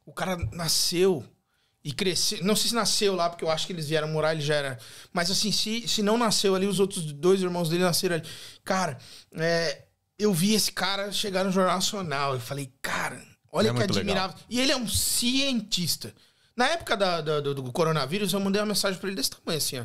O 0.05 0.13
cara 0.13 0.37
nasceu 0.53 1.25
e 1.83 1.95
cresceu. 1.95 2.45
Não 2.45 2.55
sei 2.55 2.69
se 2.69 2.75
nasceu 2.75 3.15
lá, 3.15 3.31
porque 3.31 3.43
eu 3.43 3.51
acho 3.51 3.67
que 3.67 3.73
eles 3.73 3.89
vieram 3.89 4.09
morar, 4.09 4.35
ele 4.35 4.43
já 4.43 4.57
era. 4.57 4.79
Mas 5.15 5.31
assim, 5.31 5.51
se, 5.51 5.89
se 5.89 6.03
não 6.03 6.19
nasceu 6.19 6.55
ali, 6.55 6.67
os 6.67 6.79
outros 6.79 7.11
dois 7.11 7.41
irmãos 7.41 7.71
dele 7.71 7.85
nasceram 7.85 8.17
ali. 8.17 8.29
Cara, 8.63 8.99
é, 9.33 9.87
eu 10.19 10.31
vi 10.35 10.53
esse 10.53 10.73
cara 10.73 11.11
chegar 11.11 11.43
no 11.43 11.53
Jornal 11.53 11.77
Nacional. 11.77 12.35
Eu 12.35 12.41
falei, 12.41 12.71
cara, 12.83 13.19
olha 13.51 13.71
É 13.71 13.73
que 13.73 13.83
admirável. 13.83 14.37
E 14.51 14.61
ele 14.61 14.73
é 14.73 14.77
um 14.77 14.87
cientista. 14.87 16.15
Na 16.57 16.69
época 16.69 16.97
da- 16.97 17.21
da- 17.21 17.41
do, 17.41 17.55
do 17.55 17.73
coronavírus, 17.73 18.33
eu 18.33 18.41
mandei 18.41 18.61
uma 18.61 18.67
mensagem 18.69 18.99
pra 18.99 19.09
ele 19.09 19.17
desse 19.17 19.31
tamanho 19.31 19.59
assim, 19.59 19.79
ó. 19.79 19.85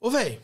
Ô, 0.00 0.10
velho, 0.10 0.40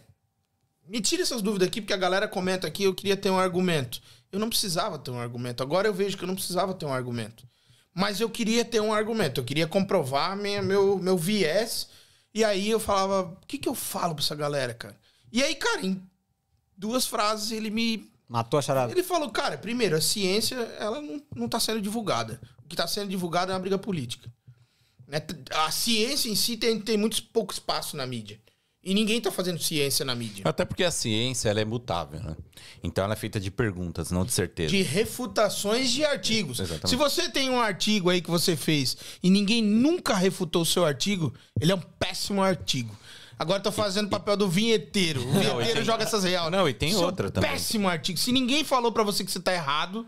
me 0.86 1.00
tira 1.00 1.22
essas 1.22 1.42
dúvidas 1.42 1.68
aqui, 1.68 1.80
porque 1.80 1.92
a 1.92 1.96
galera 1.98 2.26
comenta 2.26 2.66
aqui, 2.66 2.84
eu 2.84 2.94
queria 2.94 3.16
ter 3.16 3.30
um 3.30 3.38
argumento. 3.38 4.00
Eu 4.32 4.38
não 4.38 4.48
precisava 4.48 4.98
ter 4.98 5.10
um 5.10 5.20
argumento. 5.20 5.62
Agora 5.62 5.88
eu 5.88 5.94
vejo 5.94 6.16
que 6.16 6.24
eu 6.24 6.28
não 6.28 6.34
precisava 6.34 6.74
ter 6.74 6.84
um 6.86 6.92
argumento. 6.92 7.46
Mas 7.94 8.20
eu 8.20 8.28
queria 8.30 8.64
ter 8.64 8.80
um 8.80 8.92
argumento. 8.92 9.40
Eu 9.40 9.44
queria 9.44 9.66
comprovar 9.66 10.36
minha, 10.36 10.62
meu, 10.62 10.98
meu 10.98 11.16
viés. 11.16 11.88
E 12.34 12.44
aí 12.44 12.68
eu 12.70 12.78
falava, 12.78 13.22
o 13.22 13.46
que, 13.46 13.58
que 13.58 13.68
eu 13.68 13.74
falo 13.74 14.14
pra 14.14 14.22
essa 14.24 14.34
galera, 14.34 14.72
cara? 14.74 14.96
E 15.32 15.42
aí, 15.42 15.54
cara, 15.54 15.84
em 15.84 16.00
duas 16.76 17.06
frases 17.06 17.50
ele 17.50 17.70
me 17.70 18.10
Matou 18.28 18.58
a 18.58 18.62
charada. 18.62 18.92
ele 18.92 19.02
falou, 19.02 19.30
cara, 19.30 19.56
primeiro, 19.58 19.96
a 19.96 20.00
ciência, 20.00 20.56
ela 20.78 21.00
não, 21.00 21.22
não 21.34 21.48
tá 21.48 21.58
sendo 21.58 21.80
divulgada. 21.80 22.38
O 22.62 22.68
que 22.68 22.76
tá 22.76 22.86
sendo 22.86 23.08
divulgado 23.08 23.50
é 23.50 23.54
uma 23.54 23.60
briga 23.60 23.78
política. 23.78 24.30
Né? 25.08 25.22
A 25.52 25.70
ciência 25.70 26.28
em 26.28 26.36
si 26.36 26.56
tem, 26.56 26.78
tem 26.80 26.96
muito 26.98 27.22
pouco 27.32 27.52
espaço 27.52 27.96
na 27.96 28.06
mídia. 28.06 28.38
E 28.84 28.94
ninguém 28.94 29.20
tá 29.20 29.30
fazendo 29.32 29.60
ciência 29.60 30.04
na 30.04 30.14
mídia. 30.14 30.44
Até 30.46 30.64
porque 30.64 30.84
a 30.84 30.90
ciência 30.90 31.48
ela 31.48 31.60
é 31.60 31.64
mutável, 31.64 32.20
né? 32.22 32.36
Então 32.82 33.04
ela 33.04 33.14
é 33.14 33.16
feita 33.16 33.40
de 33.40 33.50
perguntas, 33.50 34.10
não 34.10 34.24
de 34.24 34.32
certeza. 34.32 34.70
De 34.70 34.82
refutações 34.82 35.90
de 35.90 36.04
artigos. 36.04 36.60
Exatamente. 36.60 36.88
Se 36.90 36.96
você 36.96 37.28
tem 37.28 37.50
um 37.50 37.60
artigo 37.60 38.08
aí 38.08 38.20
que 38.20 38.30
você 38.30 38.56
fez 38.56 38.96
e 39.22 39.30
ninguém 39.30 39.62
nunca 39.62 40.14
refutou 40.14 40.62
o 40.62 40.66
seu 40.66 40.84
artigo, 40.84 41.34
ele 41.60 41.72
é 41.72 41.74
um 41.74 41.80
péssimo 41.80 42.40
artigo. 42.40 42.96
Agora 43.38 43.60
tô 43.60 43.70
fazendo 43.72 44.08
papel 44.08 44.36
do 44.36 44.48
vinheteiro. 44.48 45.20
O 45.26 45.32
vinheteiro 45.32 45.74
tem- 45.74 45.84
joga 45.84 46.04
essas 46.04 46.24
real. 46.24 46.50
Não, 46.50 46.68
e 46.68 46.72
tem 46.74 46.90
Isso 46.90 46.98
é 46.98 47.02
um 47.02 47.04
outra 47.06 47.30
também. 47.30 47.50
Péssimo 47.50 47.88
artigo. 47.88 48.18
Se 48.18 48.32
ninguém 48.32 48.64
falou 48.64 48.92
pra 48.92 49.02
você 49.02 49.24
que 49.24 49.30
você 49.30 49.40
tá 49.40 49.52
errado, 49.52 50.06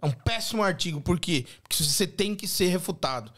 é 0.00 0.06
um 0.06 0.10
péssimo 0.12 0.62
artigo. 0.62 1.00
Por 1.00 1.18
quê? 1.18 1.46
Porque 1.62 1.82
você 1.82 2.06
tem 2.06 2.34
que 2.34 2.46
ser 2.46 2.66
refutado. 2.68 3.32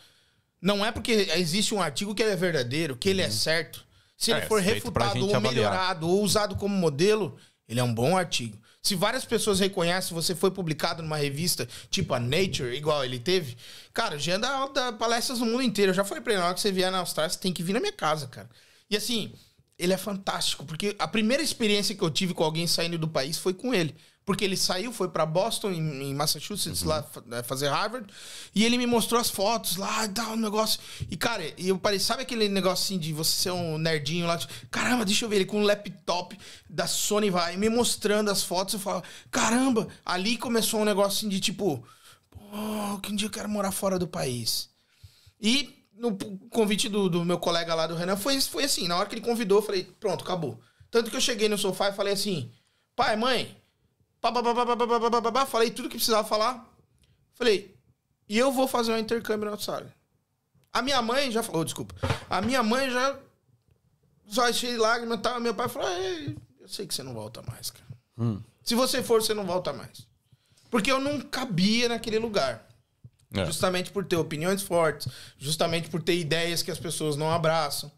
Não 0.66 0.84
é 0.84 0.90
porque 0.90 1.12
existe 1.36 1.72
um 1.72 1.80
artigo 1.80 2.12
que 2.12 2.20
ele 2.22 2.32
é 2.32 2.36
verdadeiro, 2.36 2.96
que 2.96 3.08
ele 3.08 3.22
é 3.22 3.30
certo. 3.30 3.84
Se 4.16 4.32
ele 4.32 4.40
É, 4.40 4.46
for 4.46 4.60
refutado 4.60 5.24
ou 5.24 5.34
avaliar. 5.36 5.42
melhorado 5.54 6.08
ou 6.08 6.22
usado 6.24 6.56
como 6.56 6.74
modelo, 6.74 7.36
ele 7.68 7.78
é 7.78 7.84
um 7.84 7.94
bom 7.94 8.16
artigo. 8.16 8.58
Se 8.82 8.96
várias 8.96 9.24
pessoas 9.24 9.60
reconhecem, 9.60 10.12
você 10.12 10.34
foi 10.34 10.50
publicado 10.50 11.02
numa 11.04 11.16
revista 11.16 11.68
tipo 11.88 12.14
a 12.14 12.18
Nature, 12.20 12.74
igual 12.76 13.04
ele 13.04 13.20
teve, 13.20 13.56
cara, 13.92 14.16
o 14.16 14.18
Jean 14.18 14.40
dá, 14.40 14.66
dá 14.66 14.92
palestras 14.92 15.38
no 15.38 15.46
mundo 15.46 15.62
inteiro. 15.62 15.90
Eu 15.90 15.94
já 15.94 16.04
falei 16.04 16.22
pra 16.22 16.32
ele, 16.32 16.40
na 16.40 16.46
hora 16.46 16.54
que 16.54 16.60
você 16.60 16.72
vier 16.72 16.90
na 16.90 16.98
Austrália, 16.98 17.30
você 17.30 17.38
tem 17.38 17.52
que 17.52 17.62
vir 17.62 17.72
na 17.72 17.80
minha 17.80 17.92
casa, 17.92 18.26
cara. 18.26 18.48
E 18.90 18.96
assim, 18.96 19.32
ele 19.78 19.92
é 19.92 19.96
fantástico, 19.96 20.64
porque 20.64 20.96
a 20.98 21.06
primeira 21.06 21.42
experiência 21.42 21.94
que 21.94 22.02
eu 22.02 22.10
tive 22.10 22.34
com 22.34 22.42
alguém 22.42 22.66
saindo 22.66 22.98
do 22.98 23.06
país 23.08 23.38
foi 23.38 23.54
com 23.54 23.72
ele. 23.74 23.94
Porque 24.26 24.44
ele 24.44 24.56
saiu, 24.56 24.92
foi 24.92 25.08
pra 25.08 25.24
Boston, 25.24 25.70
em, 25.70 26.10
em 26.10 26.12
Massachusetts, 26.14 26.82
lá 26.82 27.00
fa- 27.04 27.22
né, 27.24 27.44
fazer 27.44 27.68
Harvard, 27.68 28.12
e 28.52 28.64
ele 28.64 28.76
me 28.76 28.84
mostrou 28.84 29.20
as 29.20 29.30
fotos 29.30 29.76
lá 29.76 30.04
e 30.04 30.08
tal, 30.08 30.32
um 30.32 30.36
negócio. 30.36 30.80
E, 31.08 31.16
cara, 31.16 31.44
eu 31.56 31.78
parei, 31.78 32.00
sabe 32.00 32.22
aquele 32.22 32.48
negócio 32.48 32.84
assim 32.84 32.98
de 32.98 33.12
você 33.12 33.30
ser 33.30 33.52
um 33.52 33.78
nerdinho 33.78 34.26
lá? 34.26 34.36
Tipo, 34.36 34.52
caramba, 34.68 35.04
deixa 35.04 35.24
eu 35.24 35.28
ver 35.28 35.36
ele 35.36 35.44
com 35.44 35.60
um 35.60 35.64
laptop 35.64 36.36
da 36.68 36.88
Sony 36.88 37.30
vai 37.30 37.56
me 37.56 37.68
mostrando 37.68 38.28
as 38.28 38.42
fotos. 38.42 38.74
Eu 38.74 38.80
falo, 38.80 39.00
caramba, 39.30 39.86
ali 40.04 40.36
começou 40.36 40.80
um 40.80 40.84
negócio 40.84 41.18
assim 41.18 41.28
de 41.28 41.38
tipo, 41.38 41.86
pô, 42.28 42.98
que 43.00 43.12
um 43.12 43.16
dia 43.16 43.28
eu 43.28 43.32
quero 43.32 43.48
morar 43.48 43.70
fora 43.70 43.96
do 43.96 44.08
país. 44.08 44.68
E 45.40 45.84
no 45.94 46.16
convite 46.50 46.88
do, 46.88 47.08
do 47.08 47.24
meu 47.24 47.38
colega 47.38 47.76
lá 47.76 47.86
do 47.86 47.94
Renan 47.94 48.16
foi, 48.16 48.40
foi 48.40 48.64
assim, 48.64 48.88
na 48.88 48.96
hora 48.96 49.08
que 49.08 49.14
ele 49.14 49.22
convidou, 49.24 49.58
eu 49.58 49.62
falei, 49.62 49.84
pronto, 50.00 50.24
acabou. 50.24 50.60
Tanto 50.90 51.10
que 51.10 51.16
eu 51.16 51.20
cheguei 51.20 51.48
no 51.48 51.56
sofá 51.56 51.90
e 51.90 51.92
falei 51.92 52.12
assim, 52.14 52.50
pai, 52.96 53.14
mãe, 53.16 53.56
falei 55.46 55.70
tudo 55.70 55.88
que 55.88 55.96
precisava 55.96 56.26
falar. 56.26 56.66
Falei, 57.34 57.74
e 58.28 58.36
eu 58.38 58.50
vou 58.50 58.66
fazer 58.66 58.92
um 58.92 58.98
intercâmbio 58.98 59.46
na 59.46 59.52
Austrália. 59.52 59.94
A 60.72 60.82
minha 60.82 61.00
mãe 61.00 61.30
já 61.30 61.42
falou, 61.42 61.64
desculpa. 61.64 61.94
A 62.28 62.40
minha 62.40 62.62
mãe 62.62 62.90
já. 62.90 63.18
Só 64.28 64.50
de 64.50 64.76
lágrimas 64.76 65.18
e 65.18 65.22
tal. 65.22 65.40
Meu 65.40 65.54
pai 65.54 65.68
falou: 65.68 65.88
"É, 65.88 66.34
eu 66.60 66.68
sei 66.68 66.86
que 66.86 66.94
você 66.94 67.02
não 67.02 67.14
volta 67.14 67.42
mais, 67.42 67.70
cara. 67.70 67.86
Se 68.62 68.74
você 68.74 69.02
for, 69.02 69.22
você 69.22 69.32
não 69.32 69.44
volta 69.46 69.72
mais. 69.72 70.06
Porque 70.70 70.90
eu 70.90 71.00
não 71.00 71.20
cabia 71.20 71.88
naquele 71.88 72.18
lugar. 72.18 72.66
É. 73.32 73.44
Justamente 73.46 73.90
por 73.90 74.04
ter 74.04 74.16
opiniões 74.16 74.62
fortes, 74.62 75.08
justamente 75.38 75.88
por 75.88 76.02
ter 76.02 76.18
ideias 76.18 76.62
que 76.62 76.70
as 76.70 76.78
pessoas 76.78 77.16
não 77.16 77.30
abraçam. 77.30 77.90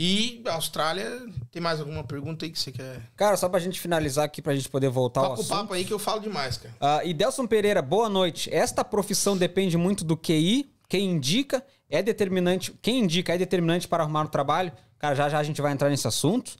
E 0.00 0.40
Austrália, 0.46 1.26
tem 1.50 1.60
mais 1.60 1.80
alguma 1.80 2.04
pergunta 2.04 2.44
aí 2.44 2.52
que 2.52 2.58
você 2.60 2.70
quer? 2.70 3.02
Cara, 3.16 3.36
só 3.36 3.48
pra 3.48 3.58
gente 3.58 3.80
finalizar 3.80 4.24
aqui, 4.24 4.40
pra 4.40 4.54
gente 4.54 4.68
poder 4.68 4.88
voltar 4.88 5.22
ao 5.22 5.30
Toca 5.30 5.40
o 5.40 5.42
assunto. 5.42 5.56
papo 5.58 5.74
aí 5.74 5.84
que 5.84 5.92
eu 5.92 5.98
falo 5.98 6.20
demais, 6.20 6.56
cara. 6.56 6.72
Ah, 6.80 7.04
e 7.04 7.12
Delson 7.12 7.48
Pereira, 7.48 7.82
boa 7.82 8.08
noite. 8.08 8.48
Esta 8.54 8.84
profissão 8.84 9.36
depende 9.36 9.76
muito 9.76 10.04
do 10.04 10.16
QI. 10.16 10.72
Quem 10.88 11.10
indica 11.10 11.66
é 11.90 12.00
determinante. 12.00 12.72
Quem 12.80 13.00
indica 13.00 13.34
é 13.34 13.38
determinante 13.38 13.88
para 13.88 14.04
arrumar 14.04 14.22
um 14.22 14.26
trabalho. 14.28 14.70
Cara, 15.00 15.16
já 15.16 15.28
já 15.28 15.40
a 15.40 15.42
gente 15.42 15.60
vai 15.60 15.72
entrar 15.72 15.90
nesse 15.90 16.06
assunto. 16.06 16.52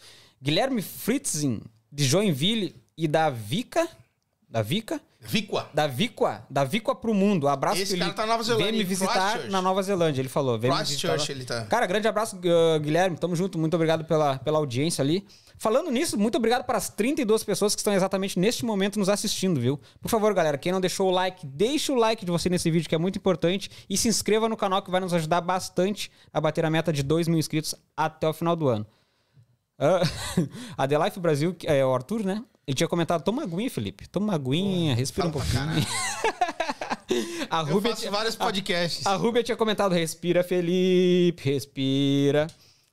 Guilherme 0.42 0.82
Fritzin, 0.82 1.62
de 1.92 2.04
Joinville 2.04 2.74
e 2.96 3.06
da 3.06 3.30
Vica. 3.30 3.86
Da 4.48 4.62
Vica. 4.62 5.00
Vicua. 5.20 5.68
Da 5.74 5.86
Vicua, 5.86 6.46
da 6.48 6.62
Vicua 6.64 6.94
pro 6.94 7.12
mundo. 7.12 7.48
Abraço, 7.48 7.82
Esse 7.82 7.92
Felipe. 7.92 8.14
cara 8.14 8.14
tá 8.14 8.22
na 8.22 8.32
Nova 8.32 8.42
Zelândia, 8.44 8.70
Vem 8.70 8.78
me 8.78 8.84
visitar 8.84 9.50
na 9.50 9.60
Nova 9.60 9.82
Zelândia, 9.82 10.20
ele 10.22 10.28
falou. 10.28 10.58
Vem 10.58 10.70
Christchurch 10.70 11.32
ele 11.32 11.44
tá. 11.44 11.64
Cara, 11.66 11.86
grande 11.86 12.06
abraço, 12.06 12.36
uh, 12.36 12.80
Guilherme. 12.80 13.16
Tamo 13.16 13.34
junto. 13.34 13.58
Muito 13.58 13.74
obrigado 13.74 14.04
pela, 14.04 14.38
pela 14.38 14.58
audiência 14.58 15.02
ali. 15.02 15.26
Falando 15.56 15.90
nisso, 15.90 16.16
muito 16.16 16.36
obrigado 16.36 16.64
para 16.64 16.78
as 16.78 16.88
32 16.88 17.42
pessoas 17.42 17.74
que 17.74 17.80
estão 17.80 17.92
exatamente 17.92 18.38
neste 18.38 18.64
momento 18.64 18.96
nos 18.96 19.08
assistindo, 19.08 19.60
viu? 19.60 19.78
Por 20.00 20.08
favor, 20.08 20.32
galera, 20.32 20.56
quem 20.56 20.70
não 20.70 20.80
deixou 20.80 21.08
o 21.08 21.10
like, 21.10 21.44
deixa 21.44 21.92
o 21.92 21.96
like 21.96 22.24
de 22.24 22.30
você 22.30 22.48
nesse 22.48 22.70
vídeo 22.70 22.88
que 22.88 22.94
é 22.94 22.98
muito 22.98 23.16
importante 23.16 23.68
e 23.90 23.98
se 23.98 24.06
inscreva 24.06 24.48
no 24.48 24.56
canal 24.56 24.82
que 24.82 24.90
vai 24.90 25.00
nos 25.00 25.12
ajudar 25.12 25.40
bastante 25.40 26.12
a 26.32 26.40
bater 26.40 26.64
a 26.64 26.70
meta 26.70 26.92
de 26.92 27.02
2 27.02 27.26
mil 27.26 27.40
inscritos 27.40 27.74
até 27.96 28.28
o 28.28 28.32
final 28.32 28.54
do 28.54 28.68
ano. 28.68 28.86
Ah, 29.76 30.00
a 30.78 30.86
The 30.86 30.96
Life 31.04 31.18
Brasil, 31.18 31.56
é 31.64 31.84
o 31.84 31.92
Arthur, 31.92 32.24
né? 32.24 32.44
Ele 32.68 32.74
tinha 32.74 32.86
comentado, 32.86 33.22
toma 33.22 33.44
aguinha, 33.44 33.70
Felipe. 33.70 34.06
Toma 34.06 34.34
aguinha, 34.34 34.94
respira 34.94 35.26
um 35.26 35.30
pouquinho. 35.30 35.56
a 37.50 37.60
Eu 37.60 37.64
Rubia 37.64 37.90
faço 37.92 38.02
tinha- 38.02 38.12
vários 38.12 38.36
podcasts. 38.36 39.06
a 39.06 39.16
Rubia 39.16 39.42
tinha 39.42 39.56
comentado, 39.56 39.92
respira, 39.94 40.44
Felipe, 40.44 41.42
respira. 41.50 42.46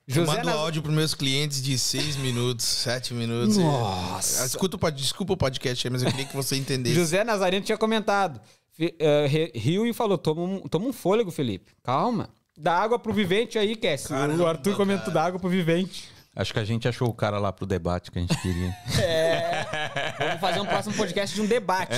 Eu 0.08 0.16
José 0.16 0.32
mando 0.32 0.46
Naz- 0.46 0.56
áudio 0.58 0.82
pros 0.82 0.96
meus 0.96 1.14
clientes 1.14 1.62
de 1.62 1.78
6 1.78 2.16
minutos, 2.24 2.64
7 2.66 3.14
minutos. 3.14 3.58
Nossa. 3.58 4.46
Escuta 4.46 4.78
o 4.82 4.92
Desculpa 4.92 5.34
o 5.34 5.38
podcast 5.38 5.86
aí, 5.86 5.92
mas 5.92 6.04
eu 6.04 6.10
queria 6.12 6.26
que 6.26 6.36
você 6.36 6.56
entendesse. 6.56 6.96
José 6.96 7.26
Nazareno 7.26 7.66
tinha 7.66 7.78
comentado. 7.78 8.40
Eh, 8.80 9.52
riu 9.56 9.86
e 9.86 9.92
falou, 9.92 10.18
toma 10.18 10.42
um, 10.42 10.60
toma 10.70 10.86
um 10.88 10.94
fôlego, 10.94 11.32
Felipe. 11.32 11.74
Calma. 11.84 12.30
Dá 12.58 12.78
água 12.78 12.98
pro 12.98 13.12
vivente 13.14 13.58
aí, 13.60 13.76
Cass. 13.76 14.08
o 14.10 14.46
Arthur 14.46 14.78
comentou, 14.78 15.14
dá 15.14 15.26
água 15.26 15.38
pro 15.40 15.50
vivente. 15.50 16.15
Acho 16.36 16.52
que 16.53 16.60
a 16.60 16.66
gente 16.66 16.86
achou 16.88 17.07
o 17.07 17.14
cara 17.14 17.40
lá 17.40 17.53
pro 17.53 17.66
debate 17.66 18.12
que 18.12 18.20
a 18.20 18.22
gente 18.22 18.36
queria. 18.41 18.76
Vamos 20.20 20.41
fazer 20.41 20.60
um 20.60 20.66
próximo 20.66 20.94
podcast 20.95 21.34
de 21.34 21.41
um 21.41 21.45
debate. 21.45 21.95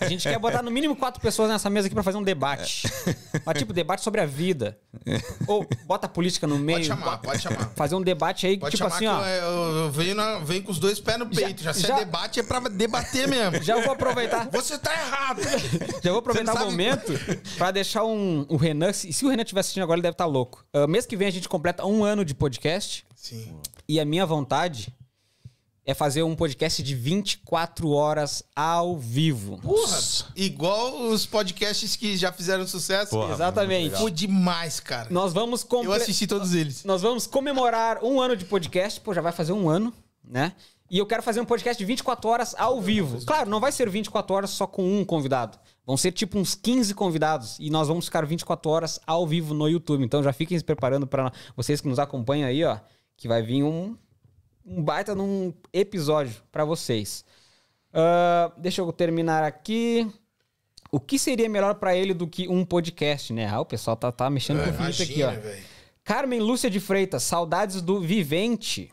A 0.00 0.08
gente 0.08 0.22
quer 0.26 0.38
botar 0.38 0.62
no 0.62 0.70
mínimo 0.70 0.96
quatro 0.96 1.20
pessoas 1.20 1.50
nessa 1.50 1.68
mesa 1.68 1.86
aqui 1.86 1.94
pra 1.94 2.02
fazer 2.02 2.16
um 2.16 2.22
debate. 2.22 2.88
Mas 3.44 3.58
tipo, 3.58 3.72
debate 3.74 4.02
sobre 4.02 4.20
a 4.22 4.26
vida. 4.26 4.78
Ou 5.46 5.66
bota 5.84 6.06
a 6.06 6.08
política 6.08 6.46
no 6.46 6.58
meio. 6.58 6.78
Pode 6.78 6.86
chamar, 6.88 7.18
pode 7.18 7.42
chamar. 7.42 7.70
Fazer 7.76 7.94
um 7.94 8.00
debate 8.02 8.46
aí, 8.46 8.58
Pode 8.58 8.74
tipo 8.74 8.86
assim, 8.88 9.00
que 9.00 9.06
ó. 9.06 9.26
eu, 9.26 9.76
eu- 9.76 9.90
venho, 9.90 10.14
na- 10.14 10.38
venho 10.38 10.62
com 10.62 10.72
os 10.72 10.78
dois 10.78 10.98
pés 10.98 11.18
no 11.18 11.26
peito. 11.26 11.62
Já, 11.62 11.74
se 11.74 11.82
já- 11.82 11.96
é 11.96 11.98
debate, 12.04 12.40
é 12.40 12.42
pra 12.42 12.60
debater 12.60 13.28
mesmo. 13.28 13.62
Já 13.62 13.78
vou 13.82 13.92
aproveitar. 13.92 14.48
Você 14.50 14.78
tá 14.78 14.92
errado. 14.92 15.42
Já 16.02 16.10
vou 16.10 16.20
aproveitar 16.20 16.54
o 16.54 16.58
momento 16.70 17.12
pra 17.58 17.70
deixar 17.70 18.04
um, 18.04 18.46
o 18.48 18.56
Renan. 18.56 18.92
Se, 18.94 19.12
se 19.12 19.26
o 19.26 19.28
Renan 19.28 19.42
estiver 19.42 19.60
assistindo 19.60 19.82
agora, 19.82 19.96
ele 19.98 20.02
deve 20.02 20.14
estar 20.14 20.26
louco. 20.26 20.64
Ah, 20.72 20.86
mês 20.86 21.04
que 21.04 21.16
vem 21.16 21.28
a 21.28 21.30
gente 21.30 21.48
completa 21.50 21.84
um 21.84 22.02
ano 22.02 22.24
de 22.24 22.34
podcast. 22.34 23.04
Sim. 23.14 23.56
E 23.88 24.00
a 24.00 24.04
minha 24.04 24.24
vontade 24.26 24.92
é 25.86 25.92
fazer 25.92 26.22
um 26.22 26.34
podcast 26.34 26.82
de 26.82 26.94
24 26.94 27.90
horas 27.90 28.42
ao 28.56 28.96
vivo. 28.96 29.58
Porra, 29.58 29.98
igual 30.34 31.08
os 31.08 31.26
podcasts 31.26 31.94
que 31.94 32.16
já 32.16 32.32
fizeram 32.32 32.66
sucesso. 32.66 33.10
Porra, 33.10 33.34
Exatamente. 33.34 33.96
Foi 33.96 34.10
demais, 34.10 34.80
cara. 34.80 35.08
Nós 35.10 35.32
vamos 35.34 35.60
Eu 35.62 35.68
comple- 35.68 35.94
assisti 35.94 36.26
todos 36.26 36.54
eles. 36.54 36.84
Nós 36.84 37.02
vamos 37.02 37.26
comemorar 37.26 38.02
um 38.02 38.18
ano 38.20 38.34
de 38.34 38.46
podcast. 38.46 38.98
Pô, 39.00 39.12
já 39.12 39.20
vai 39.20 39.32
fazer 39.32 39.52
um 39.52 39.68
ano, 39.68 39.92
né? 40.24 40.54
E 40.90 40.98
eu 40.98 41.06
quero 41.06 41.22
fazer 41.22 41.40
um 41.40 41.44
podcast 41.44 41.78
de 41.78 41.84
24 41.84 42.30
horas 42.30 42.54
ao 42.56 42.80
vivo. 42.80 43.22
Claro, 43.26 43.50
não 43.50 43.58
vai 43.60 43.72
ser 43.72 43.88
24 43.90 44.34
horas 44.36 44.50
só 44.50 44.66
com 44.66 45.00
um 45.00 45.04
convidado. 45.04 45.58
Vão 45.86 45.96
ser 45.98 46.12
tipo 46.12 46.38
uns 46.38 46.54
15 46.54 46.94
convidados. 46.94 47.58
E 47.58 47.68
nós 47.68 47.88
vamos 47.88 48.06
ficar 48.06 48.24
24 48.24 48.70
horas 48.70 49.00
ao 49.06 49.26
vivo 49.26 49.52
no 49.52 49.68
YouTube. 49.68 50.02
Então 50.04 50.22
já 50.22 50.32
fiquem 50.32 50.56
se 50.58 50.64
preparando 50.64 51.06
para 51.06 51.30
vocês 51.56 51.80
que 51.80 51.88
nos 51.88 51.98
acompanham 51.98 52.48
aí, 52.48 52.64
ó. 52.64 52.78
Que 53.16 53.28
vai 53.28 53.42
vir 53.42 53.62
um, 53.62 53.96
um 54.64 54.82
baita 54.82 55.14
num 55.14 55.52
episódio 55.72 56.34
para 56.50 56.64
vocês. 56.64 57.24
Ah, 57.92 58.52
deixa 58.58 58.80
eu 58.80 58.92
terminar 58.92 59.44
aqui. 59.44 60.10
O 60.90 61.00
que 61.00 61.18
seria 61.18 61.48
melhor 61.48 61.76
para 61.76 61.96
ele 61.96 62.12
do 62.12 62.26
que 62.26 62.48
um 62.48 62.64
podcast, 62.64 63.32
né? 63.32 63.48
Ah, 63.48 63.60
o 63.60 63.64
pessoal 63.64 63.96
tá, 63.96 64.12
tá 64.12 64.28
mexendo 64.28 64.62
com 64.62 64.70
o 64.70 64.72
Felipe 64.72 65.02
aqui, 65.02 65.22
ó. 65.22 65.30
Velho. 65.30 65.64
Carmen 66.04 66.40
Lúcia 66.40 66.68
de 66.68 66.80
Freitas, 66.80 67.22
saudades 67.22 67.80
do 67.80 68.00
Vivente. 68.00 68.90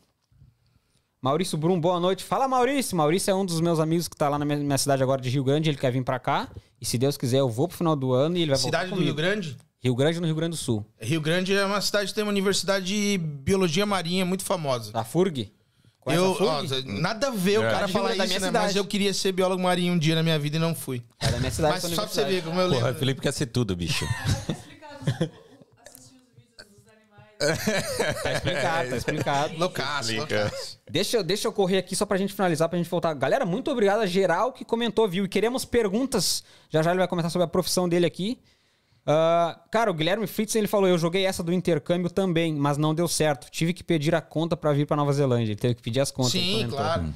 Maurício 1.21 1.57
Brum, 1.57 1.79
boa 1.79 1.99
noite. 1.99 2.23
Fala, 2.23 2.47
Maurício. 2.47 2.97
Maurício 2.97 3.29
é 3.29 3.35
um 3.35 3.45
dos 3.45 3.61
meus 3.61 3.79
amigos 3.79 4.07
que 4.07 4.15
tá 4.15 4.27
lá 4.27 4.39
na 4.39 4.45
minha, 4.45 4.77
cidade 4.77 5.03
agora 5.03 5.21
de 5.21 5.29
Rio 5.29 5.43
Grande. 5.43 5.69
Ele 5.69 5.77
quer 5.77 5.91
vir 5.91 6.03
pra 6.03 6.17
cá. 6.17 6.49
E 6.79 6.85
se 6.85 6.97
Deus 6.97 7.17
quiser, 7.17 7.39
eu 7.39 7.49
vou 7.49 7.67
pro 7.67 7.77
final 7.77 7.95
do 7.95 8.11
ano 8.11 8.37
e 8.37 8.41
ele 8.41 8.51
vai 8.51 8.59
Cidade 8.59 8.89
voltar 8.89 8.95
do 8.95 9.05
Rio. 9.05 9.13
Grande? 9.13 9.55
Rio 9.83 9.95
Grande 9.95 10.19
no 10.19 10.27
Rio 10.27 10.35
Grande 10.35 10.51
do 10.51 10.57
Sul. 10.57 10.85
Rio 10.99 11.19
Grande 11.19 11.55
é 11.55 11.65
uma 11.65 11.81
cidade 11.81 12.07
que 12.09 12.13
tem 12.13 12.23
uma 12.23 12.29
universidade 12.29 12.85
de 12.85 13.17
biologia 13.17 13.85
marinha 13.85 14.23
muito 14.25 14.43
famosa. 14.43 14.91
Da 14.91 15.03
FURG. 15.03 15.51
Conhece 15.99 16.23
Eu, 16.23 16.31
a 16.31 16.35
FURG? 16.35 16.83
ó, 16.87 16.91
nada 16.99 17.27
a 17.27 17.31
ver 17.31 17.59
o 17.59 17.63
É. 17.63 17.71
cara 17.71 17.87
De- 17.87 17.93
falar 17.93 18.09
da 18.09 18.15
isso, 18.17 18.27
minha 18.27 18.39
né? 18.39 18.45
cidade. 18.47 18.65
Mas 18.67 18.75
eu 18.75 18.85
queria 18.85 19.13
ser 19.13 19.31
biólogo 19.31 19.61
marinho 19.63 19.93
um 19.93 19.97
dia 19.97 20.13
na 20.13 20.21
minha 20.21 20.37
vida 20.37 20.57
e 20.57 20.59
não 20.59 20.75
fui. 20.75 21.01
É 21.19 21.31
da 21.31 21.39
minha 21.39 21.51
cidade. 21.51 21.79
Mas 21.81 21.93
só 21.95 22.03
pra 22.03 22.11
você 22.11 22.23
ver 22.25 22.43
como 22.43 22.59
eu 22.59 22.67
Porra, 22.69 22.81
o 22.81 22.85
lembro. 22.85 22.99
Felipe 22.99 23.21
quer 23.21 23.31
ser 23.33 23.47
tudo, 23.47 23.75
bicho. 23.75 24.05
Tá 28.23 28.33
explicado, 28.33 28.89
tá 28.91 28.97
explicado. 28.97 29.57
Loucaço, 29.57 30.15
loucaço. 30.15 30.79
Deixa, 30.87 31.17
eu- 31.17 31.23
deixa 31.23 31.47
eu 31.47 31.51
correr 31.51 31.79
aqui 31.79 31.95
só 31.95 32.05
pra 32.05 32.15
gente 32.15 32.33
finalizar, 32.33 32.69
pra 32.69 32.77
gente 32.77 32.87
voltar. 32.87 33.15
Galera, 33.15 33.47
muito 33.47 33.71
obrigado 33.71 34.01
a 34.01 34.05
geral 34.05 34.53
que 34.53 34.63
comentou, 34.63 35.07
viu? 35.07 35.25
E 35.25 35.27
queremos 35.27 35.65
perguntas. 35.65 36.43
Já 36.69 36.83
já 36.83 36.91
ele 36.91 36.99
vai 36.99 37.07
comentar 37.07 37.31
sobre 37.31 37.45
a 37.45 37.47
profissão 37.47 37.89
dele 37.89 38.05
aqui. 38.05 38.39
Ah, 39.05 39.59
cara, 39.71 39.89
o 39.89 39.93
Guilherme 39.93 40.27
Fritz, 40.27 40.55
ele 40.55 40.67
falou, 40.67 40.87
eu 40.87 40.97
joguei 40.97 41.25
essa 41.25 41.41
do 41.43 41.51
intercâmbio 41.51 42.09
também, 42.09 42.53
mas 42.53 42.77
não 42.77 42.93
deu 42.93 43.07
certo. 43.07 43.49
Tive 43.49 43.73
que 43.73 43.83
pedir 43.83 44.13
a 44.13 44.21
conta 44.21 44.55
pra 44.55 44.73
vir 44.73 44.85
pra 44.85 44.95
Nova 44.95 45.11
Zelândia. 45.11 45.51
Ele 45.51 45.55
teve 45.55 45.75
que 45.75 45.81
pedir 45.81 45.99
as 45.99 46.11
contas. 46.11 46.31
Sim, 46.31 46.67
claro. 46.69 47.13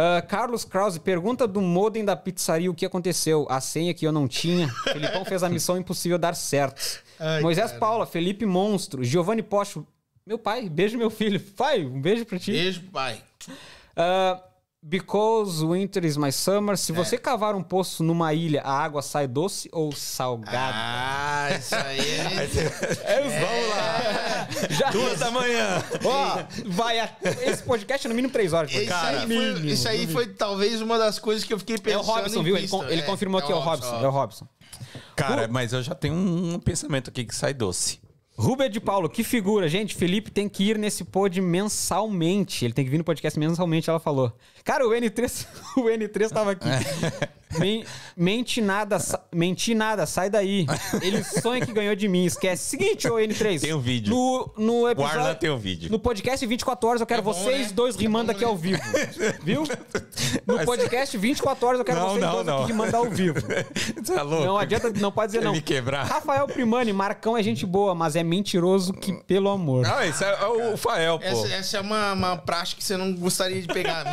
Ah, 0.00 0.22
Carlos 0.22 0.64
Krause, 0.64 1.00
pergunta 1.00 1.46
do 1.46 1.60
modem 1.60 2.04
da 2.04 2.14
pizzaria 2.14 2.70
o 2.70 2.74
que 2.74 2.86
aconteceu. 2.86 3.46
A 3.50 3.60
senha 3.60 3.92
que 3.92 4.06
eu 4.06 4.12
não 4.12 4.28
tinha. 4.28 4.68
Felipão 4.84 5.24
fez 5.24 5.42
a 5.42 5.48
missão 5.48 5.76
impossível 5.76 6.16
dar 6.16 6.34
certo. 6.34 7.02
Ai, 7.18 7.40
Moisés 7.40 7.66
cara. 7.68 7.80
Paula, 7.80 8.06
Felipe 8.06 8.46
Monstro, 8.46 9.02
Giovanni 9.02 9.42
Pocho. 9.42 9.84
Meu 10.24 10.38
pai, 10.38 10.68
beijo 10.68 10.96
meu 10.96 11.10
filho. 11.10 11.40
Pai, 11.40 11.84
um 11.84 12.00
beijo 12.00 12.24
pra 12.24 12.38
ti. 12.38 12.52
Beijo, 12.52 12.82
pai. 12.92 13.20
Ah, 13.96 14.40
because 14.82 15.64
winter 15.64 16.04
is 16.04 16.16
my 16.16 16.30
summer. 16.30 16.74
É. 16.74 16.76
Se 16.76 16.92
você 16.92 17.18
cavar 17.18 17.54
um 17.54 17.62
poço 17.62 18.02
numa 18.02 18.32
ilha, 18.32 18.62
a 18.62 18.72
água 18.72 19.02
sai 19.02 19.26
doce 19.26 19.68
ou 19.72 19.92
salgada? 19.92 20.72
Ah, 20.74 21.48
isso 21.58 21.74
aí 21.74 21.98
é... 22.00 22.48
É, 23.04 23.20
vamos 23.22 23.68
lá. 23.70 24.48
Já, 24.70 24.90
Duas 24.90 25.18
da 25.18 25.30
manhã. 25.30 25.82
ó, 26.04 26.38
vai 26.66 27.00
a- 27.00 27.10
esse 27.42 27.62
podcast 27.62 28.06
é 28.06 28.08
no 28.08 28.14
mínimo 28.14 28.32
três 28.32 28.52
horas. 28.52 28.70
Isso 28.72 28.86
Cara, 28.86 29.20
aí, 29.20 29.26
foi, 29.26 29.36
mínimo, 29.36 29.66
isso 29.68 29.88
aí 29.88 29.98
mínimo. 30.00 30.12
foi 30.12 30.26
talvez 30.28 30.80
uma 30.80 30.98
das 30.98 31.18
coisas 31.18 31.44
que 31.44 31.52
eu 31.52 31.58
fiquei 31.58 31.76
É 31.76 31.78
pensando 31.78 32.02
o 32.02 32.06
Robson, 32.06 32.42
viu? 32.42 32.56
Ele, 32.56 32.68
É, 33.00 33.02
confirmou 33.02 33.42
que 33.42 33.50
é 33.50 33.54
o 33.54 33.58
Robson. 33.60 34.00
É 34.02 34.06
o 34.06 34.10
Robson. 34.10 34.46
Cara, 35.16 35.48
mas 35.48 35.72
eu 35.72 35.82
já 35.82 35.94
tenho 35.94 36.14
um 36.14 36.58
pensamento 36.60 37.10
aqui 37.10 37.24
que 37.24 37.34
sai 37.34 37.52
doce. 37.52 38.00
Rubem 38.40 38.70
de 38.70 38.78
Paulo, 38.78 39.08
que 39.08 39.24
figura. 39.24 39.66
Gente, 39.68 39.96
Felipe 39.96 40.30
tem 40.30 40.48
que 40.48 40.62
ir 40.62 40.78
nesse 40.78 41.02
pod 41.02 41.40
mensalmente. 41.40 42.64
Ele 42.64 42.72
tem 42.72 42.84
que 42.84 42.90
vir 42.90 42.98
no 42.98 43.02
podcast 43.02 43.36
mensalmente, 43.36 43.90
ela 43.90 43.98
falou. 43.98 44.32
Cara, 44.68 44.86
o 44.86 44.90
N3, 44.90 45.46
o 45.78 45.84
N3 45.84 46.28
tava 46.28 46.50
aqui. 46.50 46.68
Men- 47.58 47.82
mente 48.14 48.60
nada, 48.60 48.98
sa- 48.98 49.22
menti 49.32 49.74
nada, 49.74 50.04
sai 50.04 50.28
daí. 50.28 50.66
Ele 51.00 51.24
sonha 51.24 51.64
que 51.64 51.72
ganhou 51.72 51.94
de 51.96 52.06
mim, 52.06 52.26
esquece. 52.26 52.64
Seguinte, 52.76 53.08
ô 53.08 53.14
N3. 53.14 53.62
Tem 53.62 53.72
um 53.72 53.80
vídeo. 53.80 54.14
No, 54.14 54.52
no 54.58 54.72
O 54.82 54.88
episódio... 54.90 55.34
Tem 55.36 55.48
um 55.48 55.56
vídeo. 55.56 55.90
No 55.90 55.98
podcast 55.98 56.44
24 56.44 56.86
horas 56.86 57.00
eu 57.00 57.06
quero 57.06 57.20
É 57.20 57.24
bom, 57.24 57.32
vocês 57.32 57.68
né? 57.68 57.72
dois 57.72 57.96
É 57.96 58.00
rimando 58.00 58.26
bom, 58.26 58.32
aqui 58.32 58.42
né? 58.44 58.46
ao 58.50 58.54
vivo. 58.58 58.82
Viu? 59.42 59.64
No 60.46 60.62
podcast 60.66 61.16
24 61.16 61.66
horas 61.66 61.78
eu 61.78 61.86
quero 61.86 61.98
Não, 62.00 62.08
vocês 62.10 62.20
não, 62.20 62.32
dois 62.32 62.46
não. 62.46 62.58
aqui 62.58 62.66
rimando 62.66 62.96
ao 62.98 63.04
vivo. 63.08 63.40
Você 64.04 64.12
é 64.12 64.22
louco? 64.22 64.44
Não 64.44 64.58
adianta, 64.58 64.90
não 65.00 65.10
pode 65.10 65.32
dizer 65.32 65.42
não. 65.42 65.52
Me 65.52 65.62
quebrar. 65.62 66.04
Rafael 66.04 66.46
Primani, 66.46 66.92
Marcão 66.92 67.34
é 67.36 67.42
gente 67.42 67.64
boa, 67.64 67.94
mas 67.94 68.14
é 68.14 68.22
mentiroso 68.22 68.92
que 68.92 69.14
pelo 69.24 69.48
amor. 69.48 69.86
Ah, 69.86 70.06
esse 70.06 70.22
é 70.22 70.46
o 70.46 70.76
Fael, 70.76 71.18
pô. 71.18 71.24
Essa, 71.24 71.48
essa 71.54 71.76
é 71.78 71.80
uma, 71.80 72.12
uma 72.12 72.36
prática 72.36 72.78
que 72.78 72.84
você 72.84 72.96
não 72.98 73.14
gostaria 73.14 73.60
de 73.62 73.68
pegar. 73.68 74.04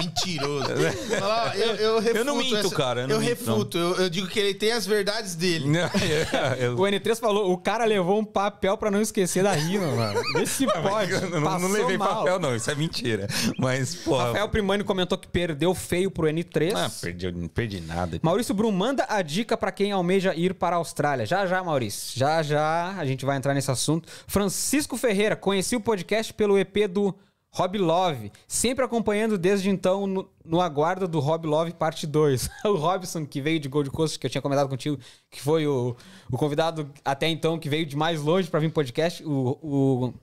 Mentiroso. 0.47 1.23
Ó, 1.23 1.47
eu, 1.53 1.75
eu 1.75 1.99
refuto. 1.99 2.23
não 2.23 2.37
minto, 2.37 2.55
essa- 2.57 2.75
cara, 2.75 3.01
eu 3.01 3.07
não 3.07 3.15
Eu, 3.15 3.19
minto, 3.21 3.29
refuto. 3.29 3.77
Eu, 3.77 3.95
eu 3.95 4.09
digo 4.09 4.27
que 4.27 4.39
ele 4.39 4.53
tem 4.53 4.71
as 4.71 4.85
verdades 4.85 5.35
dele. 5.35 5.67
Não, 5.67 5.89
eu- 6.59 6.75
O 6.75 6.81
N3 6.81 7.19
falou, 7.19 7.51
o 7.51 7.57
cara 7.57 7.85
levou 7.85 8.19
um 8.19 8.25
papel 8.25 8.77
pra 8.77 8.89
não 8.91 9.01
esquecer 9.01 9.43
da 9.43 9.51
rima, 9.53 9.87
mano. 9.91 10.21
Vê 10.33 10.45
se 10.45 10.65
pode. 10.67 11.11
eu 11.11 11.29
não, 11.29 11.59
não 11.59 11.69
levei 11.71 11.97
mal. 11.97 12.19
papel, 12.19 12.39
não. 12.39 12.55
Isso 12.55 12.69
é 12.69 12.75
mentira. 12.75 13.27
Mas, 13.57 13.95
pô. 13.95 14.17
Rafael 14.17 14.49
Primani 14.49 14.83
comentou 14.83 15.17
que 15.17 15.27
perdeu 15.27 15.73
feio 15.73 16.09
pro 16.11 16.27
N3. 16.27 16.73
Ah, 16.75 16.89
perdi, 17.01 17.31
não 17.31 17.47
perdi 17.47 17.81
nada. 17.81 18.19
Maurício 18.21 18.53
Brum, 18.53 18.71
manda 18.71 19.05
a 19.09 19.21
dica 19.21 19.57
pra 19.57 19.71
quem 19.71 19.91
almeja 19.91 20.33
ir 20.35 20.53
para 20.53 20.75
a 20.75 20.79
Austrália. 20.79 21.25
Já, 21.25 21.45
já, 21.45 21.63
Maurício. 21.63 22.17
Já, 22.17 22.41
já, 22.43 22.95
a 22.97 23.05
gente 23.05 23.25
vai 23.25 23.37
entrar 23.37 23.53
nesse 23.53 23.71
assunto. 23.71 24.07
Francisco 24.27 24.97
Ferreira, 24.97 25.35
conheci 25.35 25.75
o 25.75 25.79
podcast 25.79 26.33
pelo 26.33 26.57
EP 26.57 26.87
do 26.89 27.13
Rob 27.55 27.77
Love. 27.77 28.31
Sempre 28.47 28.83
acompanhando 28.83 29.37
desde 29.37 29.69
então 29.69 30.05
no, 30.05 30.29
no 30.43 30.59
aguardo 30.59 31.07
do 31.07 31.19
Rob 31.19 31.47
Love 31.47 31.73
parte 31.73 32.05
2. 32.05 32.49
o 32.65 32.73
Robson, 32.75 33.25
que 33.25 33.39
veio 33.41 33.61
de 33.61 33.69
Gold 33.69 33.89
Coast, 33.91 34.19
que 34.19 34.25
eu 34.25 34.29
tinha 34.29 34.41
comentado 34.41 34.67
contigo, 34.67 34.99
que 35.31 35.41
foi 35.41 35.65
o, 35.65 35.95
o 36.29 36.37
convidado 36.37 36.91
até 37.03 37.29
então 37.29 37.57
que 37.57 37.69
veio 37.69 37.85
de 37.85 37.95
mais 37.95 38.21
longe 38.21 38.49
pra 38.49 38.59
vir 38.59 38.71
podcast. 38.71 39.23
O, 39.23 39.57
o 39.61 40.13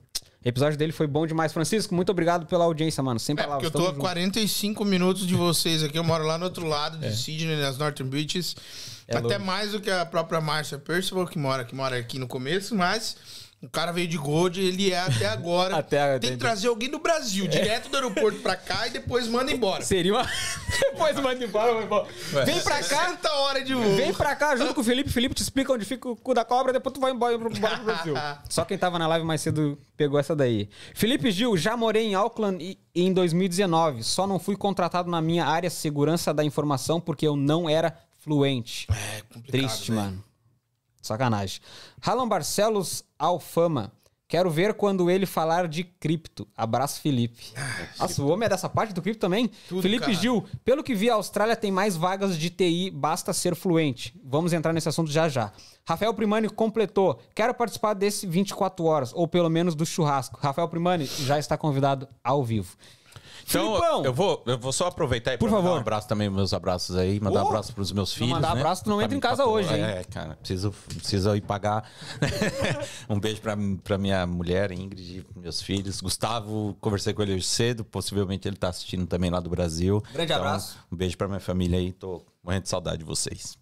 episódio 0.45 0.77
dele 0.77 0.91
foi 0.91 1.07
bom 1.07 1.25
demais. 1.25 1.51
Francisco, 1.51 1.95
muito 1.95 2.11
obrigado 2.11 2.45
pela 2.45 2.65
audiência, 2.65 3.01
mano. 3.01 3.19
Sem 3.19 3.33
É, 3.33 3.37
porque 3.37 3.47
palavras. 3.47 3.73
eu 3.73 3.79
tô 3.79 3.85
a 3.87 3.89
junto. 3.89 3.99
45 3.99 4.85
minutos 4.85 5.25
de 5.25 5.33
vocês 5.33 5.81
aqui. 5.81 5.97
Eu 5.97 6.03
moro 6.03 6.23
lá 6.25 6.37
no 6.37 6.45
outro 6.45 6.67
lado 6.67 6.99
de 6.99 7.15
Sydney, 7.15 7.55
nas 7.59 7.79
Northern 7.79 8.11
Beaches. 8.11 8.55
É 9.07 9.17
Até 9.17 9.27
louco. 9.37 9.45
mais 9.45 9.71
do 9.71 9.81
que 9.81 9.89
a 9.89 10.05
própria 10.05 10.39
Márcia 10.39 10.77
Percival, 10.77 11.25
que 11.25 11.39
mora, 11.39 11.65
que 11.65 11.73
mora 11.75 11.97
aqui 11.97 12.19
no 12.19 12.27
começo, 12.27 12.75
mas 12.75 13.17
o 13.63 13.69
cara 13.69 13.91
veio 13.91 14.07
de 14.07 14.17
Gold, 14.17 14.59
ele 14.61 14.91
é 14.91 14.99
até 14.99 15.25
agora. 15.27 15.77
Até- 15.83 16.19
Tem 16.19 16.31
que 16.31 16.37
trazer 16.37 16.67
alguém 16.67 16.89
do 16.89 16.99
Brasil, 16.99 17.47
direto 17.47 17.89
do 17.89 17.95
aeroporto 17.95 18.39
pra 18.41 18.55
cá 18.55 18.87
e 18.87 18.89
depois 18.91 19.27
manda 19.27 19.51
embora. 19.51 19.81
Seria 19.83 20.13
uma. 20.13 20.27
Depois 20.93 21.15
manda 21.19 21.43
embora, 21.43 21.73
vai 21.73 21.83
embora. 21.83 22.07
Vem 22.45 22.59
pra 22.61 22.77
cá. 22.83 23.05
60 23.07 23.31
horas 23.33 23.65
de 23.65 23.73
voo. 23.73 23.95
Vem 23.95 24.13
pra 24.13 24.35
cá 24.35 24.55
junto 24.55 24.73
com 24.75 24.81
o 24.81 24.83
Felipe. 24.83 25.09
Felipe 25.09 25.33
te 25.35 25.41
explica 25.41 25.71
onde 25.73 25.85
fica 25.85 26.07
o 26.09 26.15
cu 26.15 26.33
da 26.33 26.43
cobra, 26.45 26.71
depois 26.73 26.93
tu 26.93 26.99
vai 26.99 27.11
embora 27.11 27.37
pro, 27.39 27.49
Brasil. 27.49 28.13
Só 28.49 28.63
quem 28.65 28.77
tava 28.77 28.99
na 28.99 29.07
live 29.07 29.25
mais 29.25 29.41
cedo 29.41 29.77
pegou 29.97 30.19
essa 30.19 30.35
daí. 30.35 30.69
Felipe 30.93 31.31
Gil, 31.31 31.55
já 31.57 31.75
morei 31.77 32.03
em 32.05 32.13
Auckland 32.15 32.77
em 32.93 33.13
2019. 33.13 34.03
Só 34.03 34.27
não 34.27 34.37
fui 34.39 34.55
contratado 34.55 35.09
na 35.09 35.21
minha 35.21 35.45
área 35.45 35.69
segurança 35.69 36.33
da 36.33 36.43
informação 36.43 36.99
porque 37.01 37.25
eu 37.27 37.35
não 37.35 37.69
era 37.69 37.97
fluente. 38.19 38.87
É 38.91 39.21
complicado, 39.33 39.51
Triste, 39.51 39.91
velho. 39.91 40.01
mano. 40.03 40.23
Sacanagem. 41.03 41.59
Ralan 42.01 42.27
Barcelos 42.27 43.03
Alfama. 43.19 43.91
Quero 44.33 44.49
ver 44.49 44.73
quando 44.73 45.11
ele 45.11 45.27
falar 45.27 45.67
de 45.67 45.83
cripto. 45.83 46.47
Abraço, 46.57 46.99
Felipe. 47.01 47.53
Nossa, 47.99 48.23
o 48.23 48.29
homem 48.29 48.47
é 48.47 48.49
dessa 48.49 48.67
parte 48.67 48.91
do 48.91 48.99
cripto 48.99 49.19
também? 49.19 49.51
Tudo, 49.69 49.83
Felipe 49.83 50.05
cara. 50.05 50.13
Gil, 50.15 50.43
pelo 50.65 50.83
que 50.83 50.95
vi, 50.95 51.07
a 51.07 51.13
Austrália 51.13 51.55
tem 51.55 51.71
mais 51.71 51.95
vagas 51.95 52.35
de 52.35 52.49
TI, 52.49 52.89
basta 52.89 53.31
ser 53.31 53.53
fluente. 53.53 54.19
Vamos 54.25 54.51
entrar 54.51 54.73
nesse 54.73 54.89
assunto 54.89 55.11
já 55.11 55.29
já. 55.29 55.51
Rafael 55.87 56.13
Primani 56.15 56.49
completou. 56.49 57.21
Quero 57.35 57.53
participar 57.53 57.93
desse 57.93 58.25
24 58.25 58.83
horas, 58.85 59.11
ou 59.13 59.27
pelo 59.27 59.49
menos 59.51 59.75
do 59.75 59.85
churrasco. 59.85 60.39
Rafael 60.41 60.67
Primani 60.67 61.05
já 61.05 61.37
está 61.37 61.55
convidado 61.55 62.07
ao 62.23 62.43
vivo. 62.43 62.75
Então, 63.61 63.75
Filipão! 63.75 64.05
eu 64.05 64.13
vou, 64.13 64.43
eu 64.47 64.57
vou 64.57 64.71
só 64.73 64.87
aproveitar 64.87 65.33
e 65.33 65.37
Por 65.37 65.49
favor. 65.49 65.71
um 65.71 65.75
abraço 65.75 66.07
também, 66.07 66.29
meus 66.29 66.53
abraços 66.53 66.95
aí, 66.95 67.19
mandar 67.19 67.41
Oh! 67.41 67.45
um 67.45 67.47
abraço 67.49 67.73
pros 67.73 67.91
meus 67.91 68.09
Não 68.11 68.15
filhos. 68.17 68.33
mandar 68.33 68.53
né? 68.55 68.61
abraço, 68.61 68.83
tu 68.83 68.89
não 68.89 68.97
Pra 68.97 69.05
entra 69.05 69.17
em 69.17 69.19
casa 69.19 69.45
hoje, 69.45 69.73
hein? 69.73 69.81
É, 69.83 70.03
cara, 70.03 70.35
preciso, 70.35 70.71
preciso 70.71 71.35
ir 71.35 71.41
pagar. 71.41 71.89
um 73.09 73.19
beijo 73.19 73.41
pra, 73.41 73.55
pra 73.83 73.97
minha 73.97 74.25
mulher, 74.25 74.71
Ingrid, 74.71 75.25
meus 75.35 75.61
filhos. 75.61 76.01
Gustavo, 76.01 76.75
conversei 76.81 77.13
com 77.13 77.21
ele 77.21 77.33
hoje 77.35 77.45
cedo, 77.45 77.83
possivelmente 77.83 78.47
ele 78.47 78.57
tá 78.57 78.69
assistindo 78.69 79.05
também 79.05 79.29
lá 79.29 79.39
do 79.39 79.49
Brasil. 79.49 80.01
Grande 80.13 80.31
Então, 80.31 80.37
abraço. 80.45 80.77
Um 80.91 80.95
beijo 80.95 81.17
pra 81.17 81.27
minha 81.27 81.39
família 81.39 81.77
aí, 81.79 81.91
tô 81.91 82.23
morrendo 82.43 82.63
de 82.63 82.69
saudade 82.69 82.97
de 82.99 83.03
vocês. 83.05 83.57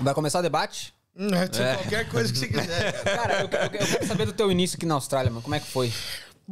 Vai 0.00 0.14
começar 0.14 0.38
o 0.38 0.42
debate? 0.42 0.94
Hum, 1.16 1.28
é, 1.34 1.74
Qualquer 1.76 2.08
coisa 2.08 2.32
que 2.32 2.38
você 2.38 2.46
quiser, 2.48 2.92
cara. 3.02 3.16
Cara, 3.16 3.34
eu, 3.42 3.48
eu- 3.48 3.58
eu 3.64 3.70
quero 3.88 4.06
saber 4.06 4.26
do 4.26 4.32
teu 4.32 4.50
início 4.50 4.76
aqui 4.76 4.86
na 4.86 4.94
Austrália, 4.94 5.28
mano. 5.30 5.42
Como 5.42 5.54
é 5.54 5.60
que 5.60 5.66
foi? 5.66 5.92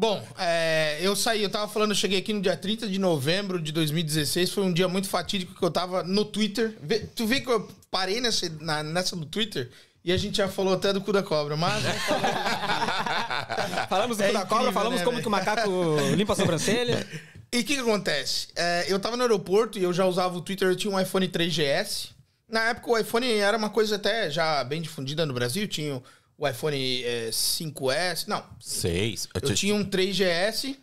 Bom, 0.00 0.24
é, 0.38 0.96
eu 1.00 1.16
saí, 1.16 1.42
eu 1.42 1.50
tava 1.50 1.66
falando, 1.66 1.90
eu 1.90 1.96
cheguei 1.96 2.20
aqui 2.20 2.32
no 2.32 2.40
dia 2.40 2.56
30 2.56 2.86
de 2.86 3.00
novembro 3.00 3.60
de 3.60 3.72
2016, 3.72 4.52
foi 4.52 4.62
um 4.62 4.72
dia 4.72 4.86
muito 4.86 5.08
fatídico 5.08 5.56
que 5.56 5.62
eu 5.64 5.72
tava 5.72 6.04
no 6.04 6.24
Twitter. 6.24 6.72
Vê- 6.80 7.00
tu 7.00 7.26
vê 7.26 7.40
que 7.40 7.50
eu 7.50 7.68
parei 7.90 8.20
nessa, 8.20 8.48
na- 8.60 8.84
nessa 8.84 9.16
do 9.16 9.26
Twitter 9.26 9.68
e 10.04 10.12
a 10.12 10.16
gente 10.16 10.36
já 10.36 10.48
falou 10.48 10.74
até 10.74 10.92
do 10.92 11.00
cu 11.00 11.12
da 11.12 11.20
cobra, 11.20 11.56
mas... 11.56 11.82
Falamos 13.90 14.18
do 14.18 14.22
É 14.22 14.28
cu 14.28 14.32
da 14.34 14.40
cobra, 14.46 14.68
incrível, 14.68 14.72
falamos 14.72 14.98
né, 15.00 15.04
como 15.04 15.20
que 15.20 15.26
o 15.26 15.30
macaco 15.32 15.68
limpa 16.14 16.32
a 16.32 16.36
sobrancelha. 16.36 17.04
E 17.50 17.60
o 17.60 17.64
que, 17.64 17.76
que 17.76 17.80
acontece? 17.80 18.48
É, 18.54 18.84
eu 18.88 19.00
tava 19.00 19.16
no 19.16 19.22
aeroporto 19.22 19.78
e 19.78 19.82
eu 19.82 19.90
já 19.90 20.04
usava 20.04 20.36
o 20.36 20.40
Twitter, 20.42 20.68
eu 20.68 20.76
tinha 20.76 20.92
um 20.94 21.00
iPhone 21.00 21.26
3GS. 21.26 22.10
Na 22.46 22.64
época 22.68 22.90
o 22.90 22.98
iPhone 22.98 23.26
era 23.32 23.56
uma 23.56 23.70
coisa 23.70 23.96
até 23.96 24.30
já 24.30 24.62
bem 24.64 24.82
difundida 24.82 25.24
no 25.24 25.32
Brasil, 25.32 25.66
tinha 25.66 26.02
o 26.38 26.46
iPhone 26.48 27.02
é, 27.04 27.30
5S, 27.30 28.28
não, 28.28 28.44
Seis. 28.60 29.28
eu 29.34 29.52
tinha 29.54 29.74
um 29.74 29.84
3GS 29.84 30.76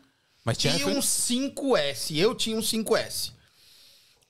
Mas 0.43 0.57
tinha 0.57 0.75
e 0.77 0.83
um 0.83 0.99
5S, 0.99 2.15
eu 2.17 2.35
tinha 2.35 2.57
um 2.57 2.61
5S. 2.61 3.31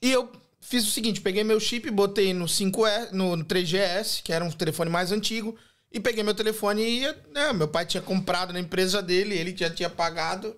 E 0.00 0.10
eu 0.12 0.30
fiz 0.60 0.86
o 0.86 0.90
seguinte, 0.90 1.20
peguei 1.20 1.42
meu 1.42 1.58
chip, 1.58 1.90
botei 1.90 2.32
no 2.32 2.44
5S, 2.46 3.10
no 3.12 3.36
3GS, 3.44 4.22
que 4.22 4.32
era 4.32 4.44
um 4.44 4.50
telefone 4.52 4.88
mais 4.88 5.10
antigo, 5.10 5.56
e 5.92 5.98
peguei 5.98 6.22
meu 6.22 6.34
telefone 6.34 6.82
e 6.82 7.00
né, 7.32 7.52
meu 7.52 7.66
pai 7.68 7.84
tinha 7.86 8.02
comprado 8.02 8.52
na 8.52 8.60
empresa 8.60 9.02
dele, 9.02 9.36
ele 9.36 9.56
já 9.56 9.68
tinha 9.68 9.90
pagado, 9.90 10.54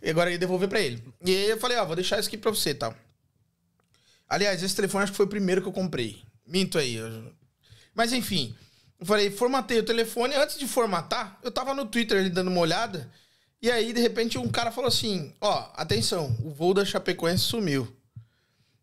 e 0.00 0.08
agora 0.10 0.30
eu 0.30 0.34
ia 0.34 0.38
devolver 0.38 0.68
pra 0.68 0.80
ele. 0.80 1.02
E 1.24 1.30
aí 1.34 1.50
eu 1.50 1.58
falei, 1.58 1.76
ó, 1.78 1.84
vou 1.84 1.96
deixar 1.96 2.18
isso 2.20 2.28
aqui 2.28 2.36
pra 2.38 2.50
você, 2.52 2.72
tal. 2.74 2.94
Aliás, 4.28 4.62
esse 4.62 4.74
telefone 4.74 5.04
acho 5.04 5.12
que 5.12 5.16
foi 5.16 5.26
o 5.26 5.30
primeiro 5.30 5.62
que 5.62 5.68
eu 5.68 5.72
comprei. 5.72 6.22
Minto 6.46 6.78
aí. 6.78 6.94
eu- 6.96 7.32
Mas 7.94 8.12
enfim, 8.12 8.54
eu 8.98 9.06
falei, 9.06 9.30
formatei 9.30 9.78
o 9.78 9.84
telefone. 9.84 10.34
Antes 10.34 10.58
de 10.58 10.66
formatar, 10.66 11.38
eu 11.42 11.50
tava 11.50 11.74
no 11.74 11.86
Twitter 11.86 12.18
ali 12.18 12.30
dando 12.30 12.48
uma 12.48 12.60
olhada. 12.60 13.10
E 13.60 13.70
aí, 13.70 13.92
de 13.92 14.00
repente, 14.00 14.38
um 14.38 14.48
cara 14.48 14.70
falou 14.70 14.88
assim: 14.88 15.34
Ó, 15.40 15.70
atenção, 15.74 16.36
o 16.44 16.50
voo 16.50 16.74
da 16.74 16.84
Chapecoense 16.84 17.44
sumiu. 17.44 17.88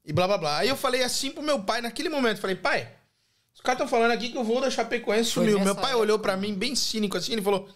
E 0.05 0.11
blá 0.11 0.27
blá 0.27 0.37
blá. 0.37 0.57
Aí 0.57 0.69
eu 0.69 0.75
falei 0.75 1.03
assim 1.03 1.31
pro 1.31 1.41
meu 1.41 1.63
pai 1.63 1.81
naquele 1.81 2.09
momento: 2.09 2.41
falei, 2.41 2.55
pai, 2.55 2.89
os 3.53 3.61
caras 3.61 3.81
estão 3.81 3.87
falando 3.87 4.11
aqui 4.11 4.29
que 4.29 4.37
o 4.37 4.43
voo 4.43 4.59
da 4.59 4.69
Chapecoense 4.69 5.31
Foi 5.31 5.45
sumiu. 5.45 5.59
Meu 5.59 5.75
pai 5.75 5.93
olhou 5.95 6.19
pra 6.19 6.35
mim 6.35 6.53
bem 6.53 6.75
cínico 6.75 7.17
assim, 7.17 7.33
ele 7.33 7.41
falou. 7.41 7.69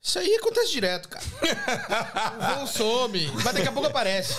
Isso 0.00 0.18
aí 0.18 0.34
acontece 0.34 0.72
direto, 0.72 1.08
cara. 1.08 1.24
o 2.54 2.56
voo 2.56 2.66
some, 2.66 3.30
mas 3.44 3.54
daqui 3.54 3.68
a 3.68 3.72
pouco 3.72 3.88
aparece. 3.88 4.34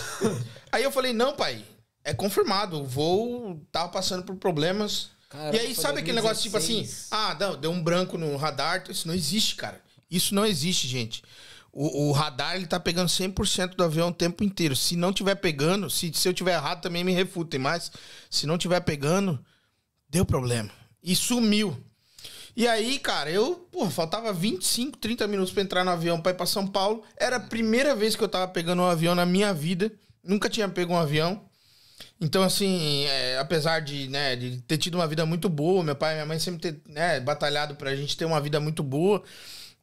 Aí 0.69 0.83
eu 0.83 0.91
falei, 0.91 1.13
não, 1.13 1.33
pai, 1.35 1.63
é 2.03 2.13
confirmado. 2.13 2.81
O 2.81 2.85
voo 2.85 3.61
tava 3.71 3.87
passando 3.87 4.23
por 4.23 4.35
problemas. 4.35 5.09
E 5.53 5.59
aí, 5.59 5.75
sabe 5.75 5.99
aquele 5.99 6.15
negócio 6.15 6.43
tipo 6.43 6.57
assim? 6.57 6.75
2016. 6.75 7.07
Ah, 7.11 7.35
não, 7.39 7.59
deu 7.59 7.71
um 7.71 7.81
branco 7.81 8.17
no 8.17 8.35
radar. 8.35 8.83
Isso 8.89 9.07
não 9.07 9.15
existe, 9.15 9.55
cara. 9.55 9.81
Isso 10.09 10.35
não 10.35 10.45
existe, 10.45 10.87
gente. 10.87 11.23
O, 11.71 12.09
o 12.09 12.11
radar, 12.11 12.55
ele 12.55 12.67
tá 12.67 12.79
pegando 12.79 13.09
100% 13.09 13.75
do 13.75 13.83
avião 13.83 14.09
o 14.09 14.13
tempo 14.13 14.43
inteiro. 14.43 14.75
Se 14.75 14.95
não 14.95 15.11
tiver 15.11 15.35
pegando, 15.35 15.89
se, 15.89 16.11
se 16.13 16.29
eu 16.29 16.33
tiver 16.33 16.53
errado, 16.53 16.81
também 16.81 17.03
me 17.03 17.11
refutem. 17.11 17.59
Mas 17.59 17.91
se 18.29 18.45
não 18.45 18.57
tiver 18.57 18.79
pegando, 18.81 19.43
deu 20.07 20.23
problema. 20.23 20.69
E 21.01 21.15
sumiu. 21.15 21.75
E 22.55 22.67
aí, 22.67 22.99
cara, 22.99 23.31
eu, 23.31 23.67
pô, 23.71 23.89
faltava 23.89 24.31
25, 24.31 24.99
30 24.99 25.27
minutos 25.27 25.51
pra 25.51 25.63
entrar 25.63 25.83
no 25.83 25.89
avião 25.89 26.21
pra 26.21 26.31
ir 26.31 26.35
pra 26.35 26.45
São 26.45 26.67
Paulo. 26.67 27.03
Era 27.17 27.37
a 27.37 27.39
primeira 27.39 27.95
vez 27.95 28.15
que 28.15 28.23
eu 28.23 28.29
tava 28.29 28.47
pegando 28.47 28.83
um 28.83 28.85
avião 28.85 29.15
na 29.15 29.25
minha 29.25 29.51
vida. 29.51 29.91
Nunca 30.23 30.47
tinha 30.47 30.69
pego 30.69 30.93
um 30.93 30.99
avião. 30.99 31.43
Então, 32.19 32.43
assim, 32.43 33.05
é, 33.05 33.37
apesar 33.37 33.79
de, 33.81 34.07
né, 34.07 34.35
de 34.35 34.61
ter 34.61 34.77
tido 34.77 34.95
uma 34.95 35.07
vida 35.07 35.25
muito 35.25 35.49
boa, 35.49 35.83
meu 35.83 35.95
pai 35.95 36.13
e 36.13 36.15
minha 36.15 36.25
mãe 36.25 36.39
sempre 36.39 36.71
ter 36.71 36.81
né, 36.87 37.19
batalhado 37.19 37.75
pra 37.75 37.95
gente 37.95 38.15
ter 38.15 38.25
uma 38.25 38.39
vida 38.39 38.59
muito 38.59 38.81
boa. 38.81 39.21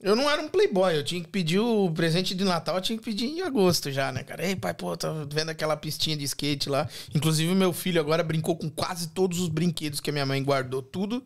Eu 0.01 0.16
não 0.16 0.31
era 0.31 0.41
um 0.41 0.49
playboy, 0.49 0.97
eu 0.97 1.05
tinha 1.05 1.20
que 1.20 1.28
pedir 1.28 1.59
o 1.59 1.91
presente 1.91 2.35
de 2.35 2.43
Natal, 2.43 2.77
eu 2.77 2.81
tinha 2.81 2.97
que 2.97 3.05
pedir 3.05 3.27
em 3.27 3.43
agosto 3.43 3.91
já, 3.91 4.11
né, 4.11 4.23
cara? 4.23 4.47
Ei, 4.47 4.57
pai, 4.57 4.73
pô, 4.73 4.97
tô 4.97 5.27
vendo 5.31 5.51
aquela 5.51 5.77
pistinha 5.77 6.16
de 6.16 6.24
skate 6.24 6.70
lá. 6.70 6.89
Inclusive, 7.15 7.55
meu 7.55 7.70
filho 7.70 8.01
agora 8.01 8.23
brincou 8.23 8.57
com 8.57 8.70
quase 8.70 9.09
todos 9.09 9.39
os 9.39 9.49
brinquedos 9.49 10.01
que 10.01 10.09
a 10.09 10.12
minha 10.12 10.24
mãe 10.24 10.43
guardou, 10.43 10.81
tudo. 10.81 11.23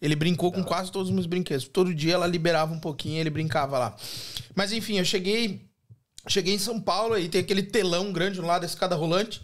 Ele 0.00 0.14
brincou 0.14 0.52
com 0.52 0.62
quase 0.62 0.92
todos 0.92 1.08
os 1.08 1.14
meus 1.14 1.26
brinquedos. 1.26 1.66
Todo 1.66 1.92
dia 1.92 2.14
ela 2.14 2.26
liberava 2.28 2.72
um 2.72 2.78
pouquinho 2.78 3.16
e 3.16 3.18
ele 3.18 3.30
brincava 3.30 3.76
lá. 3.76 3.96
Mas 4.54 4.70
enfim, 4.72 4.98
eu 4.98 5.04
cheguei 5.04 5.72
Cheguei 6.28 6.54
em 6.54 6.58
São 6.58 6.80
Paulo, 6.80 7.14
aí 7.14 7.28
tem 7.28 7.40
aquele 7.40 7.62
telão 7.62 8.12
grande 8.12 8.40
no 8.40 8.46
lado 8.46 8.60
da 8.60 8.66
escada 8.66 8.94
rolante. 8.94 9.42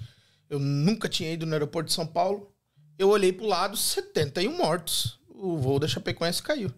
Eu 0.49 0.59
nunca 0.59 1.09
tinha 1.09 1.33
ido 1.33 1.45
no 1.47 1.53
aeroporto 1.53 1.89
de 1.89 1.95
São 1.95 2.07
Paulo. 2.07 2.51
Eu 2.99 3.11
olhei 3.11 3.33
pro 3.33 3.47
lado, 3.47 3.77
71 3.77 4.57
mortos. 4.57 5.19
O 5.29 5.57
voo 5.59 5.79
da 5.79 5.87
Chapecoense 5.87 6.43
caiu. 6.43 6.73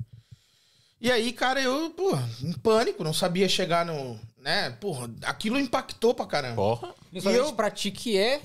E 1.01 1.11
aí, 1.11 1.33
cara, 1.33 1.63
eu, 1.63 1.91
pô, 1.91 2.11
em 2.43 2.53
pânico, 2.53 3.03
não 3.03 3.15
sabia 3.15 3.49
chegar 3.49 3.87
no. 3.87 4.21
Né? 4.37 4.71
Porra, 4.81 5.11
aquilo 5.23 5.59
impactou 5.59 6.15
pra 6.15 6.27
caramba. 6.27 6.57
Porra. 6.57 6.95
Principalmente 7.11 7.43
eu- 7.47 7.53
pra 7.55 7.71
ti 7.71 7.91
que 7.91 8.19
é 8.19 8.41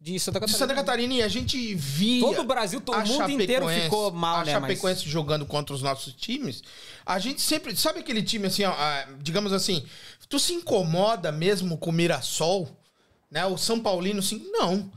de 0.00 0.18
Santa 0.20 0.38
De 0.38 0.46
Catarina. 0.46 0.58
Santa 0.58 0.74
Catarina, 0.74 1.14
e 1.14 1.22
a 1.22 1.28
gente 1.28 1.74
via. 1.74 2.20
Todo 2.20 2.40
o 2.42 2.44
Brasil, 2.44 2.80
todo 2.80 2.94
a 2.96 3.02
o 3.02 3.06
mundo 3.06 3.30
inteiro 3.30 3.66
ficou 3.68 4.12
mal, 4.12 4.38
a 4.40 4.44
né? 4.44 4.52
Chapecoense 4.52 5.08
jogando 5.08 5.44
contra 5.44 5.74
os 5.74 5.82
nossos 5.82 6.12
times, 6.14 6.62
a 7.04 7.18
gente 7.18 7.40
sempre. 7.42 7.74
Sabe 7.76 7.98
aquele 8.00 8.22
time 8.22 8.46
assim, 8.46 8.62
ó, 8.64 8.70
ah, 8.70 9.08
digamos 9.20 9.52
assim, 9.52 9.84
tu 10.28 10.38
se 10.38 10.52
incomoda 10.52 11.32
mesmo 11.32 11.76
com 11.76 11.90
o 11.90 11.92
Mirassol, 11.92 12.68
né? 13.30 13.44
O 13.46 13.56
São 13.56 13.80
Paulino, 13.80 14.20
assim, 14.20 14.46
não. 14.52 14.90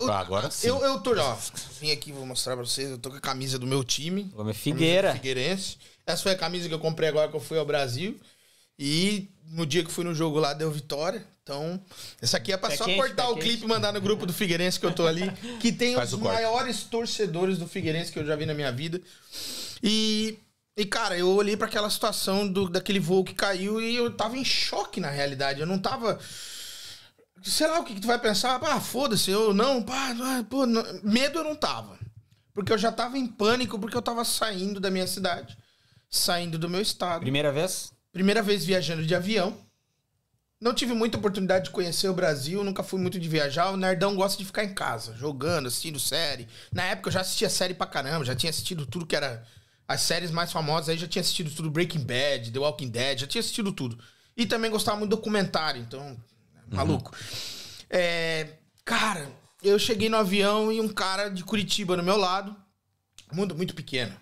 Eu- 0.00 0.10
Ah, 0.12 0.18
agora 0.20 0.50
sim. 0.50 0.66
Eu, 0.68 0.78
eu 0.80 0.98
tô, 1.00 1.16
ó, 1.18 1.36
vim 1.80 1.90
aqui, 1.92 2.12
vou 2.12 2.26
mostrar 2.26 2.56
pra 2.56 2.64
vocês, 2.64 2.90
eu 2.90 2.98
tô 2.98 3.10
com 3.10 3.16
a 3.16 3.20
camisa 3.20 3.58
do 3.58 3.66
meu 3.66 3.84
time. 3.84 4.32
Figueira. 4.54 5.12
Figueirense. 5.14 5.76
Essa 6.06 6.22
foi 6.22 6.32
a 6.32 6.36
camisa 6.38 6.68
que 6.68 6.74
eu 6.74 6.78
comprei 6.80 7.08
agora 7.08 7.30
que 7.30 7.36
eu 7.36 7.40
fui 7.40 7.58
ao 7.58 7.64
Brasil. 7.64 8.18
E 8.78 9.28
no 9.46 9.64
dia 9.64 9.84
que 9.84 9.90
fui 9.92 10.04
no 10.04 10.14
jogo 10.14 10.38
lá, 10.38 10.52
deu 10.52 10.70
vitória. 10.70 11.24
Então, 11.44 11.80
essa 12.20 12.38
aqui 12.38 12.52
é 12.52 12.56
pra 12.56 12.74
só 12.76 12.84
quente, 12.86 12.96
cortar 12.96 13.28
o 13.28 13.34
quente. 13.34 13.46
clipe 13.46 13.64
e 13.64 13.68
mandar 13.68 13.92
no 13.92 14.00
grupo 14.00 14.26
do 14.26 14.32
Figueirense 14.32 14.80
que 14.80 14.86
eu 14.86 14.92
tô 14.92 15.06
ali. 15.06 15.30
Que 15.60 15.70
tem 15.70 15.94
Faz 15.94 16.12
os 16.12 16.18
corte. 16.20 16.34
maiores 16.34 16.82
torcedores 16.84 17.58
do 17.58 17.68
Figueirense 17.68 18.10
que 18.10 18.18
eu 18.18 18.26
já 18.26 18.34
vi 18.34 18.46
na 18.46 18.54
minha 18.54 18.72
vida. 18.72 19.00
E, 19.82 20.38
e 20.76 20.84
cara, 20.86 21.16
eu 21.16 21.28
olhei 21.36 21.56
pra 21.56 21.66
aquela 21.66 21.88
situação 21.90 22.48
do, 22.48 22.68
daquele 22.68 22.98
voo 22.98 23.22
que 23.24 23.34
caiu 23.34 23.80
e 23.80 23.94
eu 23.94 24.10
tava 24.10 24.36
em 24.36 24.44
choque 24.44 24.98
na 25.00 25.10
realidade. 25.10 25.60
Eu 25.60 25.66
não 25.66 25.78
tava. 25.78 26.18
Sei 27.44 27.66
lá 27.66 27.78
o 27.78 27.84
que, 27.84 27.94
que 27.94 28.00
tu 28.00 28.06
vai 28.06 28.18
pensar. 28.18 28.58
Ah, 28.62 28.80
foda-se, 28.80 29.30
eu 29.30 29.52
não, 29.52 29.82
pá, 29.82 30.14
pô, 30.48 30.64
não. 30.64 30.82
medo 31.02 31.40
eu 31.40 31.44
não 31.44 31.54
tava. 31.54 31.98
Porque 32.54 32.72
eu 32.72 32.78
já 32.78 32.90
tava 32.90 33.18
em 33.18 33.26
pânico 33.26 33.78
porque 33.78 33.96
eu 33.96 34.02
tava 34.02 34.24
saindo 34.24 34.80
da 34.80 34.90
minha 34.90 35.06
cidade, 35.06 35.58
saindo 36.08 36.58
do 36.58 36.70
meu 36.70 36.80
estado. 36.80 37.20
Primeira 37.20 37.52
vez? 37.52 37.92
Primeira 38.12 38.40
vez 38.40 38.64
viajando 38.64 39.04
de 39.04 39.14
avião. 39.14 39.58
Não 40.60 40.72
tive 40.72 40.94
muita 40.94 41.18
oportunidade 41.18 41.66
de 41.66 41.70
conhecer 41.70 42.08
o 42.08 42.14
Brasil, 42.14 42.64
nunca 42.64 42.82
fui 42.82 42.98
muito 42.98 43.18
de 43.18 43.28
viajar. 43.28 43.70
O 43.70 43.76
Nerdão 43.76 44.14
gosta 44.14 44.38
de 44.38 44.46
ficar 44.46 44.64
em 44.64 44.72
casa, 44.72 45.14
jogando, 45.14 45.66
assistindo 45.66 45.98
série. 45.98 46.48
Na 46.72 46.84
época 46.84 47.08
eu 47.08 47.12
já 47.12 47.20
assistia 47.20 47.50
série 47.50 47.74
pra 47.74 47.86
caramba, 47.86 48.24
já 48.24 48.34
tinha 48.34 48.48
assistido 48.48 48.86
tudo 48.86 49.04
que 49.04 49.16
era. 49.16 49.44
As 49.86 50.00
séries 50.00 50.30
mais 50.30 50.50
famosas 50.50 50.88
aí 50.88 50.96
já 50.96 51.06
tinha 51.06 51.20
assistido 51.20 51.50
tudo 51.50 51.70
Breaking 51.70 52.04
Bad, 52.04 52.50
The 52.50 52.58
Walking 52.58 52.88
Dead, 52.88 53.18
já 53.18 53.26
tinha 53.26 53.40
assistido 53.40 53.70
tudo. 53.70 53.98
E 54.34 54.46
também 54.46 54.70
gostava 54.70 54.96
muito 54.96 55.10
de 55.10 55.16
documentário, 55.16 55.82
então. 55.82 56.16
Maluco. 56.74 57.12
É, 57.88 58.48
cara, 58.84 59.30
eu 59.62 59.78
cheguei 59.78 60.08
no 60.08 60.16
avião 60.16 60.70
e 60.70 60.80
um 60.80 60.88
cara 60.88 61.28
de 61.28 61.44
Curitiba 61.44 61.96
no 61.96 62.02
meu 62.02 62.16
lado, 62.16 62.54
mundo 63.32 63.54
muito 63.54 63.74
pequeno. 63.74 64.14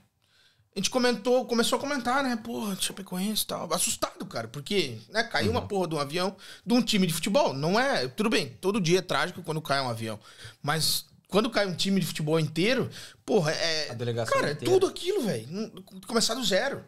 A 0.75 0.79
gente 0.79 0.89
comentou, 0.89 1.45
começou 1.45 1.77
a 1.77 1.81
comentar, 1.81 2.23
né? 2.23 2.35
Porra, 2.35 2.75
Chapecoense 2.81 3.43
e 3.43 3.47
tal. 3.47 3.73
Assustado, 3.75 4.25
cara, 4.25 4.49
porque 4.49 4.97
né, 5.11 5.23
caiu 5.23 5.51
uma 5.51 5.69
porra 5.69 5.87
de 5.87 5.95
um 5.95 5.99
avião 5.99 6.35
de 6.65 6.73
um 6.73 6.81
time 6.81 7.07
de 7.07 7.13
futebol. 7.13 7.53
Não 7.53 7.79
é. 7.79 8.09
Tudo 8.09 8.31
bem, 8.31 8.57
todo 8.59 8.81
dia 8.81 9.01
é 9.01 9.03
trágico 9.03 9.43
quando 9.43 9.61
cai 9.61 9.83
um 9.83 9.91
avião. 9.91 10.19
Mas 10.63 11.05
quando 11.29 11.51
cai 11.51 11.67
um 11.67 11.75
time 11.75 12.01
de 12.01 12.07
futebol 12.07 12.41
inteiro, 12.41 12.89
porra, 13.25 13.53
é. 13.53 13.91
A 13.91 13.95
delegação 13.95 14.35
Cara, 14.35 14.49
é 14.49 14.53
inteira. 14.53 14.73
tudo 14.73 14.87
aquilo, 14.87 15.23
velho. 15.23 15.85
Começar 16.07 16.35
do 16.35 16.45
zero. 16.45 16.83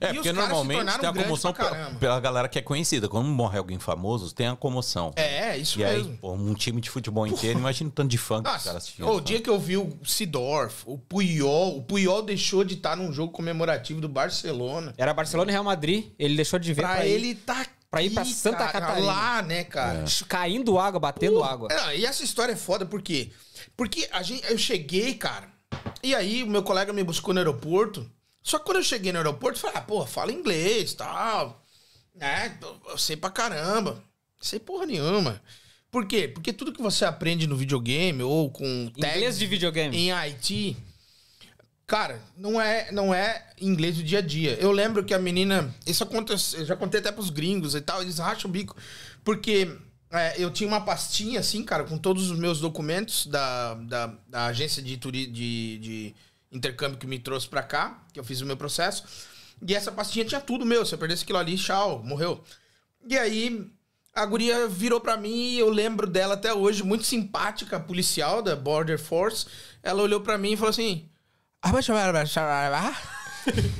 É, 0.00 0.10
E 0.10 0.14
porque 0.14 0.32
normalmente 0.32 0.98
tem 0.98 1.08
a 1.08 1.12
comoção 1.12 1.52
pela, 1.98 2.18
galera 2.20 2.48
que 2.48 2.58
é 2.58 2.62
conhecida. 2.62 3.06
Quando 3.08 3.28
morre 3.28 3.58
alguém 3.58 3.78
famoso, 3.78 4.34
tem 4.34 4.46
a 4.46 4.56
comoção. 4.56 5.12
É, 5.14 5.56
isso 5.58 5.78
e 5.78 5.84
aí, 5.84 5.98
mesmo. 5.98 6.16
pô, 6.16 6.32
um 6.32 6.54
time 6.54 6.80
de 6.80 6.88
futebol 6.88 7.26
inteiro, 7.26 7.58
imagina 7.58 7.90
o 7.90 7.92
tanto 7.92 8.08
de 8.08 8.16
fã 8.16 8.42
que 8.42 8.48
os 8.50 8.64
caras 8.64 8.86
tinham. 8.86 9.14
o 9.14 9.20
dia 9.20 9.40
que 9.42 9.50
eu 9.50 9.58
vi 9.58 9.76
o 9.76 9.96
Sidorf, 10.02 10.84
o 10.86 10.96
Puyol, 10.96 11.76
o 11.76 11.82
Puyol 11.82 12.22
deixou 12.22 12.64
de 12.64 12.74
estar 12.74 12.96
num 12.96 13.12
jogo 13.12 13.30
comemorativo 13.32 14.00
do 14.00 14.08
Barcelona. 14.08 14.94
Era 14.96 15.12
Barcelona 15.12 15.50
e 15.50 15.52
Real 15.52 15.64
Madrid. 15.64 16.06
Ele 16.18 16.34
deixou 16.34 16.58
de 16.58 16.72
ver 16.72 16.80
Pra, 16.82 16.94
pra, 16.96 17.06
ir- 17.06 17.12
ele 17.12 17.34
tá 17.34 17.66
pra 17.90 18.02
ir 18.02 18.10
pra 18.10 18.24
Santa 18.24 18.56
cara, 18.56 18.72
Catarina. 18.72 19.06
Lá, 19.06 19.42
né, 19.42 19.64
cara? 19.64 20.04
caindo 20.28 20.78
água, 20.78 20.98
batendo 20.98 21.42
água. 21.44 21.68
Não, 21.70 21.92
e 21.92 22.06
essa 22.06 22.24
história 22.24 22.52
é 22.52 22.56
foda 22.56 22.86
por 22.86 23.02
quê? 23.02 23.30
Porque 23.76 24.08
a 24.12 24.22
gente, 24.22 24.50
eu 24.50 24.56
cheguei, 24.56 25.12
cara, 25.14 25.48
e 26.02 26.14
aí 26.14 26.42
o 26.42 26.46
meu 26.46 26.62
colega 26.62 26.92
me 26.92 27.04
buscou 27.04 27.34
no 27.34 27.40
aeroporto. 27.40 28.10
Só 28.42 28.58
que 28.58 28.64
quando 28.64 28.78
eu 28.78 28.82
cheguei 28.82 29.12
no 29.12 29.18
aeroporto, 29.18 29.58
eu 29.58 29.60
falei, 29.60 29.76
ah, 29.76 29.82
pô, 29.82 30.06
fala 30.06 30.32
inglês 30.32 30.94
tal. 30.94 31.62
Né? 32.14 32.58
Eu 32.88 32.98
sei 32.98 33.16
pra 33.16 33.30
caramba. 33.30 34.02
Sei 34.40 34.58
porra 34.58 34.86
nenhuma. 34.86 35.40
Por 35.90 36.06
quê? 36.06 36.28
Porque 36.28 36.52
tudo 36.52 36.72
que 36.72 36.80
você 36.80 37.04
aprende 37.04 37.46
no 37.46 37.56
videogame 37.56 38.22
ou 38.22 38.50
com 38.50 38.64
Inglês 38.64 39.38
de 39.38 39.46
videogame. 39.46 39.96
em 39.96 40.12
IT, 40.12 40.76
cara, 41.90 42.22
não 42.36 42.60
é, 42.60 42.92
não 42.92 43.12
é 43.12 43.44
inglês 43.60 43.96
do 43.96 44.02
dia 44.04 44.20
a 44.20 44.22
dia. 44.22 44.56
Eu 44.60 44.70
lembro 44.70 45.04
que 45.04 45.12
a 45.12 45.18
menina. 45.18 45.74
Isso 45.84 46.04
acontece, 46.04 46.56
eu 46.56 46.64
já 46.64 46.76
contei 46.76 47.00
até 47.00 47.10
pros 47.10 47.30
gringos 47.30 47.74
e 47.74 47.80
tal, 47.80 48.00
eles 48.00 48.18
racham 48.18 48.48
o 48.48 48.52
bico. 48.52 48.76
Porque 49.24 49.76
é, 50.12 50.34
eu 50.38 50.52
tinha 50.52 50.68
uma 50.68 50.80
pastinha, 50.80 51.40
assim, 51.40 51.64
cara, 51.64 51.82
com 51.82 51.98
todos 51.98 52.30
os 52.30 52.38
meus 52.38 52.60
documentos 52.60 53.26
da, 53.26 53.74
da, 53.74 54.06
da 54.28 54.46
agência 54.46 54.80
de, 54.80 54.96
turi, 54.96 55.26
de, 55.26 55.78
de 55.78 56.14
intercâmbio 56.50 56.98
que 56.98 57.06
me 57.06 57.18
trouxe 57.18 57.48
pra 57.48 57.62
cá, 57.62 58.02
que 58.12 58.18
eu 58.20 58.24
fiz 58.24 58.40
o 58.40 58.46
meu 58.46 58.56
processo. 58.56 59.04
E 59.66 59.74
essa 59.74 59.92
pastinha 59.92 60.24
tinha 60.24 60.40
tudo 60.40 60.64
meu. 60.66 60.84
Se 60.86 60.94
eu 60.94 60.98
perdesse 60.98 61.22
aquilo 61.22 61.38
ali, 61.38 61.56
tchau, 61.56 62.02
morreu. 62.02 62.42
E 63.06 63.16
aí, 63.18 63.70
a 64.14 64.24
guria 64.26 64.66
virou 64.66 65.00
pra 65.00 65.16
mim 65.16 65.50
e 65.52 65.58
eu 65.58 65.68
lembro 65.70 66.06
dela 66.06 66.34
até 66.34 66.52
hoje, 66.52 66.82
muito 66.82 67.04
simpática, 67.04 67.78
policial 67.78 68.42
da 68.42 68.56
Border 68.56 68.98
Force. 68.98 69.46
Ela 69.82 70.02
olhou 70.02 70.20
pra 70.20 70.38
mim 70.38 70.52
e 70.52 70.56
falou 70.56 70.70
assim. 70.70 71.08
"Ah, 71.62 71.70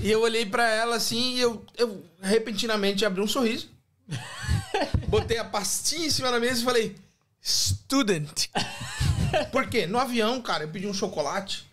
e 0.03 0.11
eu 0.11 0.21
olhei 0.23 0.47
pra 0.47 0.69
ela 0.69 0.97
assim 0.97 1.37
e 1.37 1.41
eu, 1.41 1.65
eu 1.77 2.05
repentinamente 2.23 3.05
abri 3.05 3.21
um 3.21 3.27
sorriso. 3.27 3.69
Botei 5.09 5.39
a 5.39 5.45
pastinha 5.45 6.07
em 6.07 6.11
cima 6.11 6.31
da 6.31 6.41
mesa 6.41 6.61
e 6.61 6.65
falei: 6.65 6.97
Student. 7.43 8.49
Por 9.53 9.69
quê? 9.69 9.87
No 9.87 9.99
avião, 9.99 10.41
cara, 10.43 10.65
eu 10.65 10.69
pedi 10.69 10.87
um 10.87 10.95
chocolate 10.95 11.70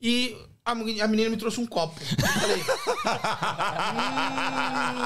e 0.00 0.36
a, 0.64 0.74
meni- 0.74 1.00
a 1.00 1.08
menina 1.08 1.30
me 1.30 1.36
trouxe 1.36 1.60
um 1.60 1.66
copo. 1.66 2.00
Eu 2.00 2.28
falei: 2.40 2.62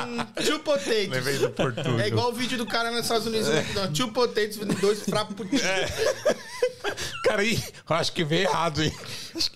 hum, 0.06 0.44
Two 0.44 0.58
potatoes. 0.60 1.08
Levei 1.08 1.38
do 1.38 1.50
Portugal. 1.50 2.00
É 2.00 2.08
igual 2.08 2.30
o 2.30 2.32
vídeo 2.32 2.58
do 2.58 2.66
cara 2.66 2.90
nos 2.90 3.00
Estados 3.02 3.26
Unidos. 3.26 3.48
Não, 3.74 3.92
two 3.92 4.08
potatoes, 4.12 4.56
dois 4.80 5.02
frappuccinos. 5.04 5.62
Cara, 7.24 7.42
aí, 7.42 7.62
eu 7.88 7.96
acho 7.96 8.12
que 8.12 8.24
veio 8.24 8.42
errado, 8.48 8.82
hein? 8.82 8.92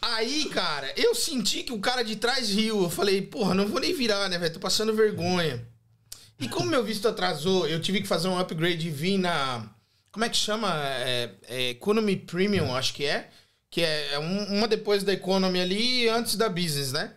Aí, 0.00 0.44
cara, 0.46 0.92
eu 0.96 1.14
senti 1.14 1.62
que 1.62 1.72
o 1.72 1.80
cara 1.80 2.02
de 2.02 2.16
trás 2.16 2.48
riu. 2.50 2.82
Eu 2.84 2.90
falei, 2.90 3.20
porra, 3.22 3.54
não 3.54 3.66
vou 3.66 3.80
nem 3.80 3.92
virar, 3.92 4.28
né, 4.28 4.38
velho? 4.38 4.54
Tô 4.54 4.60
passando 4.60 4.94
vergonha. 4.94 5.66
E 6.38 6.48
como 6.48 6.70
meu 6.70 6.84
visto 6.84 7.08
atrasou, 7.08 7.66
eu 7.66 7.80
tive 7.80 8.00
que 8.00 8.06
fazer 8.08 8.28
um 8.28 8.38
upgrade 8.38 8.86
e 8.86 8.90
vim 8.90 9.18
na. 9.18 9.64
Como 10.12 10.24
é 10.24 10.28
que 10.28 10.36
chama? 10.36 10.72
É, 10.74 11.30
é 11.48 11.70
Economy 11.70 12.16
Premium, 12.16 12.74
acho 12.74 12.94
que 12.94 13.04
é. 13.04 13.28
Que 13.70 13.82
é, 13.82 14.14
é 14.14 14.18
um- 14.18 14.56
uma 14.59 14.68
depois 14.68 15.02
da 15.02 15.12
Economy 15.12 15.60
ali 15.60 16.05
e 16.05 16.09
antes 16.09 16.36
da 16.36 16.48
Business, 16.48 16.93
né? 16.93 17.12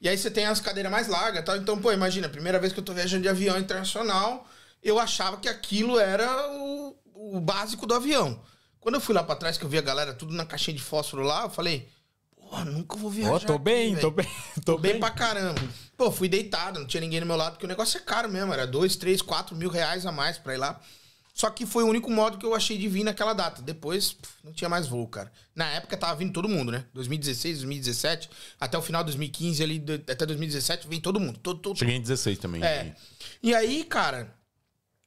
E 0.00 0.08
aí 0.08 0.18
você 0.18 0.30
tem 0.30 0.46
as 0.46 0.60
cadeiras 0.60 0.90
mais 0.90 1.06
largas 1.08 1.42
e 1.42 1.44
tal. 1.44 1.56
Então, 1.56 1.78
pô, 1.80 1.92
imagina, 1.92 2.28
primeira 2.28 2.58
vez 2.58 2.72
que 2.72 2.80
eu 2.80 2.84
tô 2.84 2.92
viajando 2.92 3.22
de 3.22 3.28
avião 3.28 3.56
internacional, 3.58 4.46
eu 4.82 4.98
achava 4.98 5.36
que 5.36 5.48
aquilo 5.48 5.98
era 5.98 6.50
o, 6.52 6.96
o 7.14 7.40
básico 7.40 7.86
do 7.86 7.94
avião. 7.94 8.42
Quando 8.80 8.96
eu 8.96 9.00
fui 9.00 9.14
lá 9.14 9.22
pra 9.22 9.36
trás, 9.36 9.56
que 9.56 9.64
eu 9.64 9.68
vi 9.68 9.78
a 9.78 9.82
galera 9.82 10.12
tudo 10.12 10.34
na 10.34 10.44
caixinha 10.44 10.76
de 10.76 10.82
fósforo 10.82 11.22
lá, 11.22 11.42
eu 11.44 11.50
falei, 11.50 11.88
porra, 12.34 12.64
nunca 12.64 12.96
vou 12.96 13.08
viajar. 13.10 13.32
Ó, 13.32 13.38
tô 13.38 13.52
aqui, 13.54 13.62
bem, 13.62 13.96
tô 13.96 14.10
bem, 14.10 14.26
Tô 14.64 14.76
bem 14.78 14.98
pra 14.98 15.10
caramba. 15.10 15.60
Pô, 15.96 16.10
fui 16.10 16.28
deitado, 16.28 16.80
não 16.80 16.86
tinha 16.86 17.00
ninguém 17.00 17.20
do 17.20 17.26
meu 17.26 17.36
lado, 17.36 17.52
porque 17.52 17.66
o 17.66 17.68
negócio 17.68 17.96
é 17.96 18.00
caro 18.00 18.28
mesmo. 18.28 18.52
Era 18.52 18.66
dois, 18.66 18.96
três, 18.96 19.22
quatro 19.22 19.54
mil 19.54 19.70
reais 19.70 20.04
a 20.04 20.10
mais 20.10 20.36
pra 20.36 20.54
ir 20.54 20.58
lá. 20.58 20.80
Só 21.32 21.48
que 21.48 21.64
foi 21.64 21.82
o 21.82 21.86
único 21.86 22.10
modo 22.10 22.36
que 22.36 22.44
eu 22.44 22.54
achei 22.54 22.76
de 22.76 22.86
vir 22.88 23.04
naquela 23.04 23.32
data. 23.32 23.62
Depois, 23.62 24.16
não 24.44 24.52
tinha 24.52 24.68
mais 24.68 24.86
voo, 24.86 25.08
cara. 25.08 25.32
Na 25.54 25.66
época 25.70 25.96
tava 25.96 26.14
vindo 26.16 26.32
todo 26.32 26.48
mundo, 26.48 26.70
né? 26.70 26.84
2016, 26.92 27.58
2017, 27.58 28.28
até 28.60 28.76
o 28.76 28.82
final 28.82 29.02
de 29.02 29.06
2015 29.06 29.62
ali, 29.62 29.82
até 30.08 30.26
2017, 30.26 30.86
vem 30.86 31.00
todo 31.00 31.18
mundo. 31.18 31.38
Todo, 31.38 31.58
todo, 31.58 31.78
Cheguei 31.78 31.96
em 31.96 32.02
16 32.02 32.38
também. 32.38 32.62
é. 32.62 32.94
E 33.42 33.54
aí, 33.54 33.82
cara, 33.84 34.34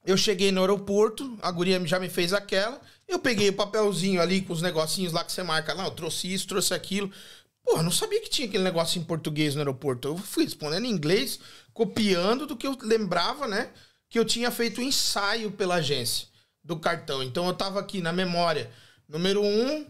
eu 0.04 0.16
cheguei 0.16 0.50
no 0.50 0.60
aeroporto, 0.60 1.38
a 1.40 1.50
guria 1.50 1.84
já 1.86 1.98
me 2.00 2.08
fez 2.08 2.32
aquela. 2.32 2.80
Eu 3.08 3.18
peguei 3.20 3.48
o 3.48 3.52
papelzinho 3.52 4.20
ali 4.20 4.42
com 4.42 4.52
os 4.52 4.62
negocinhos 4.62 5.12
lá 5.12 5.24
que 5.24 5.32
você 5.32 5.42
marca 5.44 5.72
lá, 5.74 5.84
eu 5.84 5.90
trouxe 5.92 6.32
isso, 6.32 6.48
trouxe 6.48 6.74
aquilo. 6.74 7.10
Porra, 7.64 7.82
não 7.82 7.90
sabia 7.90 8.20
que 8.20 8.30
tinha 8.30 8.46
aquele 8.46 8.62
negócio 8.62 9.00
em 9.00 9.04
português 9.04 9.54
no 9.54 9.60
aeroporto. 9.60 10.08
Eu 10.08 10.16
fui 10.16 10.44
respondendo 10.44 10.84
em 10.84 10.90
inglês, 10.90 11.40
copiando 11.72 12.46
do 12.46 12.56
que 12.56 12.66
eu 12.66 12.76
lembrava, 12.82 13.48
né? 13.48 13.70
Que 14.08 14.18
eu 14.18 14.24
tinha 14.24 14.50
feito 14.50 14.80
um 14.80 14.84
ensaio 14.84 15.50
pela 15.50 15.76
agência 15.76 16.28
do 16.62 16.76
cartão. 16.78 17.22
Então 17.22 17.46
eu 17.46 17.54
tava 17.54 17.80
aqui 17.80 18.00
na 18.00 18.12
memória. 18.12 18.70
Número 19.08 19.42
1, 19.42 19.46
um, 19.46 19.86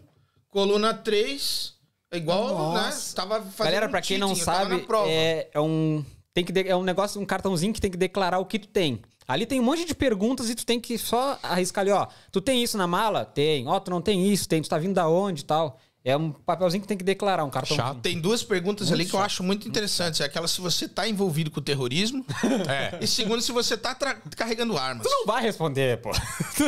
coluna 0.49 0.93
3, 0.93 1.73
igual, 2.13 2.73
né? 2.73 2.81
Nossa. 2.81 3.15
Tava 3.15 3.41
fazendo 3.41 3.57
Galera, 3.65 3.87
um 3.87 3.91
pra 3.91 4.01
quem 4.01 4.17
não 4.17 4.35
sabe, 4.35 4.85
é, 5.07 5.49
é 5.53 5.59
um 5.59 6.03
tem 6.33 6.45
que 6.45 6.51
de- 6.51 6.67
é 6.67 6.75
um 6.75 6.83
negócio, 6.83 7.19
um 7.19 7.25
cartãozinho 7.25 7.73
que 7.73 7.81
tem 7.81 7.89
que 7.89 7.97
declarar 7.97 8.37
o 8.37 8.45
que 8.45 8.59
tu 8.59 8.67
tem. 8.67 9.01
Ali 9.27 9.45
tem 9.45 9.59
um 9.59 9.63
monte 9.63 9.83
de 9.85 9.93
perguntas 9.95 10.49
e 10.49 10.55
tu 10.55 10.65
tem 10.65 10.79
que 10.79 10.97
só 10.97 11.37
arriscar 11.43 11.81
ali, 11.81 11.91
ó. 11.91 12.07
Tu 12.31 12.39
tem 12.39 12.63
isso 12.63 12.77
na 12.77 12.85
mala? 12.87 13.25
Tem. 13.25 13.67
Ó, 13.67 13.79
tu 13.79 13.91
não 13.91 14.01
tem 14.01 14.31
isso, 14.31 14.47
tem. 14.47 14.61
Tu 14.61 14.69
tá 14.69 14.77
vindo 14.77 14.93
da 14.93 15.09
onde 15.09 15.41
e 15.41 15.45
tal. 15.45 15.79
É 16.09 16.15
um 16.15 16.31
papelzinho 16.31 16.81
que 16.81 16.87
tem 16.87 16.97
que 16.97 17.03
declarar, 17.03 17.43
um 17.43 17.49
cartãozinho. 17.49 17.85
Chato. 17.89 17.99
Tem 17.99 18.17
duas 18.21 18.41
perguntas 18.41 18.91
ali 18.93 19.05
que 19.05 19.13
eu 19.13 19.19
acho 19.19 19.43
muito 19.43 19.67
interessantes. 19.67 20.21
É 20.21 20.23
aquela 20.23 20.47
se 20.47 20.61
você 20.61 20.87
tá 20.87 21.05
envolvido 21.05 21.51
com 21.51 21.59
o 21.59 21.63
terrorismo. 21.63 22.25
É. 22.69 22.97
E 23.01 23.07
segundo, 23.07 23.41
se 23.41 23.51
você 23.51 23.75
tá 23.75 23.93
tra- 23.93 24.15
carregando 24.35 24.77
armas. 24.77 25.05
Tu 25.05 25.09
não 25.09 25.25
vai 25.25 25.41
responder, 25.43 25.97
pô. 26.01 26.13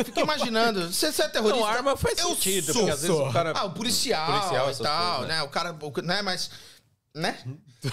Fica 0.04 0.20
imaginando. 0.20 0.92
Você, 0.92 1.10
você 1.10 1.22
é 1.22 1.28
terrorista? 1.28 1.58
Não, 1.60 1.66
arma 1.66 1.96
faz 1.96 2.18
eu 2.18 2.28
sentido, 2.30 2.66
sou. 2.72 2.74
porque 2.74 2.90
às 2.90 3.00
vezes 3.02 3.16
o 3.16 3.32
cara- 3.32 3.52
Ah, 3.56 3.64
o 3.64 3.70
policial, 3.70 4.26
Policial, 4.30 4.70
e 4.70 4.74
tal, 4.76 5.10
coisas, 5.20 5.28
né? 5.28 5.36
né? 5.36 5.42
O 5.42 5.48
cara, 5.48 5.76
o- 5.80 6.02
né? 6.02 6.20
Mas, 6.22 6.50
né? 7.14 7.38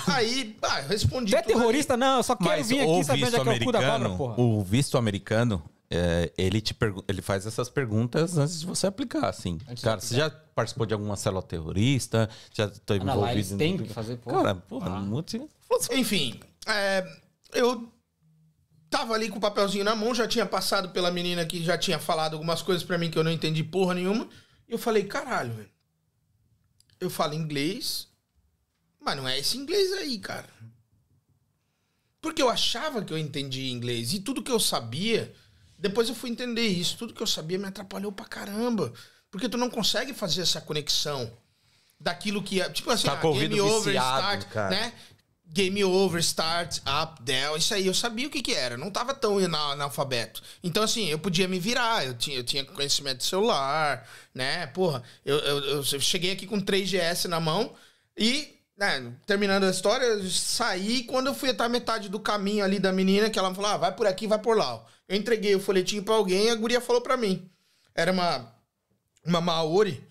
Aí, 0.08 0.56
ah, 0.64 0.82
eu 0.82 0.90
respondi 0.90 1.32
Tu 1.32 1.38
é 1.38 1.42
tudo 1.42 1.52
ali. 1.54 1.60
terrorista? 1.62 1.96
Não, 1.96 2.18
eu 2.18 2.24
só 2.24 2.36
quero 2.36 2.50
Mas 2.50 2.68
vir 2.68 2.82
aqui 2.82 3.04
saber 3.06 3.26
onde 3.26 3.36
é 3.36 3.40
que 3.44 3.50
é 3.50 3.54
o 3.54 3.66
cu 3.66 3.72
da 3.72 3.80
cobra, 3.90 4.10
porra. 4.10 4.36
o 4.42 4.64
visto 4.64 4.98
americano, 4.98 5.64
é, 5.90 6.32
ele 6.38 6.60
te 6.62 6.76
ele 7.08 7.22
faz 7.22 7.46
essas 7.46 7.70
perguntas 7.70 8.38
antes 8.38 8.60
de 8.60 8.66
você 8.66 8.88
aplicar, 8.88 9.28
assim. 9.30 9.58
Cara, 9.82 10.00
você 10.02 10.16
já 10.16 10.30
participou 10.30 10.86
de 10.86 10.94
alguma 10.94 11.16
célula 11.16 11.42
terrorista? 11.42 12.30
Já 12.54 12.68
teve 12.70 13.02
Ah, 13.02 13.06
não, 13.06 13.20
lá 13.22 13.32
eles 13.32 13.48
envolvido? 13.52 13.64
em- 13.74 13.78
têm 13.78 13.88
que 13.88 13.94
fazer, 13.94 14.18
porra. 14.18 14.38
Cara, 14.38 14.56
porra, 14.56 14.90
não 14.90 15.02
muito... 15.06 15.50
Enfim, 15.92 16.40
é, 16.66 17.06
eu 17.54 17.92
tava 18.90 19.14
ali 19.14 19.30
com 19.30 19.38
o 19.38 19.42
papelzinho 19.42 19.84
na 19.84 19.96
mão, 19.96 20.16
já 20.16 20.28
tinha 20.28 20.46
passado 20.46 20.90
pela 20.90 21.12
menina 21.12 21.46
que 21.46 21.64
já 21.64 21.78
tinha 21.78 22.00
falado 22.00 22.34
algumas 22.34 22.62
coisas 22.62 22.84
pra 22.84 22.98
mim 22.98 23.10
que 23.12 23.18
eu 23.18 23.24
não 23.24 23.32
entendi 23.32 23.64
porra 23.64 23.94
nenhuma. 23.94 24.28
E 24.68 24.72
eu 24.74 24.78
falei, 24.78 25.04
caralho, 25.06 25.54
velho. 25.54 25.70
Eu 27.00 27.10
falo 27.10 27.34
inglês, 27.34 28.08
mas 29.00 29.16
não 29.16 29.28
é 29.28 29.38
esse 29.40 29.58
inglês 29.58 29.92
aí, 29.94 30.18
cara. 30.20 30.50
Porque 32.20 32.42
eu 32.42 32.50
achava 32.50 33.04
que 33.04 33.14
eu 33.14 33.18
entendia 33.18 33.72
inglês. 33.72 34.14
E 34.14 34.20
tudo 34.20 34.42
que 34.42 34.52
eu 34.52 34.60
sabia, 34.60 35.34
depois 35.78 36.10
eu 36.10 36.16
fui 36.16 36.30
entender 36.30 36.68
isso. 36.68 36.98
Tudo 36.98 37.14
que 37.14 37.22
eu 37.22 37.28
sabia 37.28 37.58
me 37.58 37.68
atrapalhou 37.68 38.12
pra 38.12 38.26
caramba. 38.26 38.92
Porque 39.30 39.50
tu 39.50 39.58
não 39.58 39.70
consegue 39.70 40.14
fazer 40.14 40.42
essa 40.42 40.62
conexão 40.62 41.32
daquilo 42.00 42.42
que 42.44 42.62
é. 42.62 42.70
Tipo 42.70 42.92
assim, 42.92 43.08
Tá 43.08 43.14
ah, 43.14 43.22
game 43.22 43.60
over, 43.62 43.94
viciado, 43.94 44.20
start, 44.20 44.46
cara. 44.50 44.70
né? 44.70 44.94
game 45.50 45.82
over, 45.84 46.20
start, 46.20 46.80
up, 46.86 47.22
down, 47.24 47.56
isso 47.56 47.74
aí 47.74 47.88
eu 47.88 47.94
sabia 47.94 48.28
o 48.28 48.30
que 48.30 48.42
que 48.42 48.54
era. 48.54 48.76
Não 48.76 48.92
tava 48.92 49.14
tão 49.14 49.38
ana- 49.38 49.72
analfabeto. 49.72 50.44
Então, 50.62 50.84
assim, 50.84 51.08
eu 51.08 51.18
podia 51.18 51.48
me 51.48 51.58
virar. 51.58 52.06
Eu 52.06 52.14
tinha, 52.14 52.38
eu 52.38 52.44
tinha 52.44 52.66
conhecimento 52.66 53.20
de 53.20 53.24
celular, 53.24 54.06
né? 54.36 54.68
Porra, 54.68 55.02
eu, 55.26 55.38
eu, 55.40 55.60
eu 55.84 55.84
cheguei 56.02 56.32
aqui 56.32 56.46
com 56.46 56.60
3GS 56.62 57.26
na 57.30 57.40
mão 57.40 57.74
e, 58.18 58.56
né, 58.78 59.12
terminando 59.26 59.64
a 59.64 59.70
história, 59.72 60.06
eu 60.06 60.30
saí 60.30 61.04
quando 61.04 61.28
eu 61.28 61.34
fui 61.34 61.50
até 61.50 61.64
a 61.64 61.70
metade 61.70 62.10
do 62.10 62.20
caminho 62.20 62.64
ali 62.66 62.78
da 62.78 62.92
menina, 62.92 63.30
que 63.30 63.40
ela 63.40 63.56
falou, 63.56 63.72
ah, 63.72 63.78
vai 63.78 63.96
por 63.96 64.06
aqui, 64.06 64.28
vai 64.28 64.40
por 64.40 64.58
lá. 64.58 64.84
Eu 65.08 65.16
entreguei 65.18 65.56
o 65.56 65.60
folhetinho 65.60 66.04
pra 66.04 66.16
alguém 66.16 66.46
e 66.46 66.50
a 66.50 66.56
guria 66.56 66.82
falou 66.82 67.02
pra 67.02 67.16
mim. 67.18 67.50
Era 67.96 68.12
uma, 68.12 68.52
uma 69.26 69.42
Maori, 69.42 70.04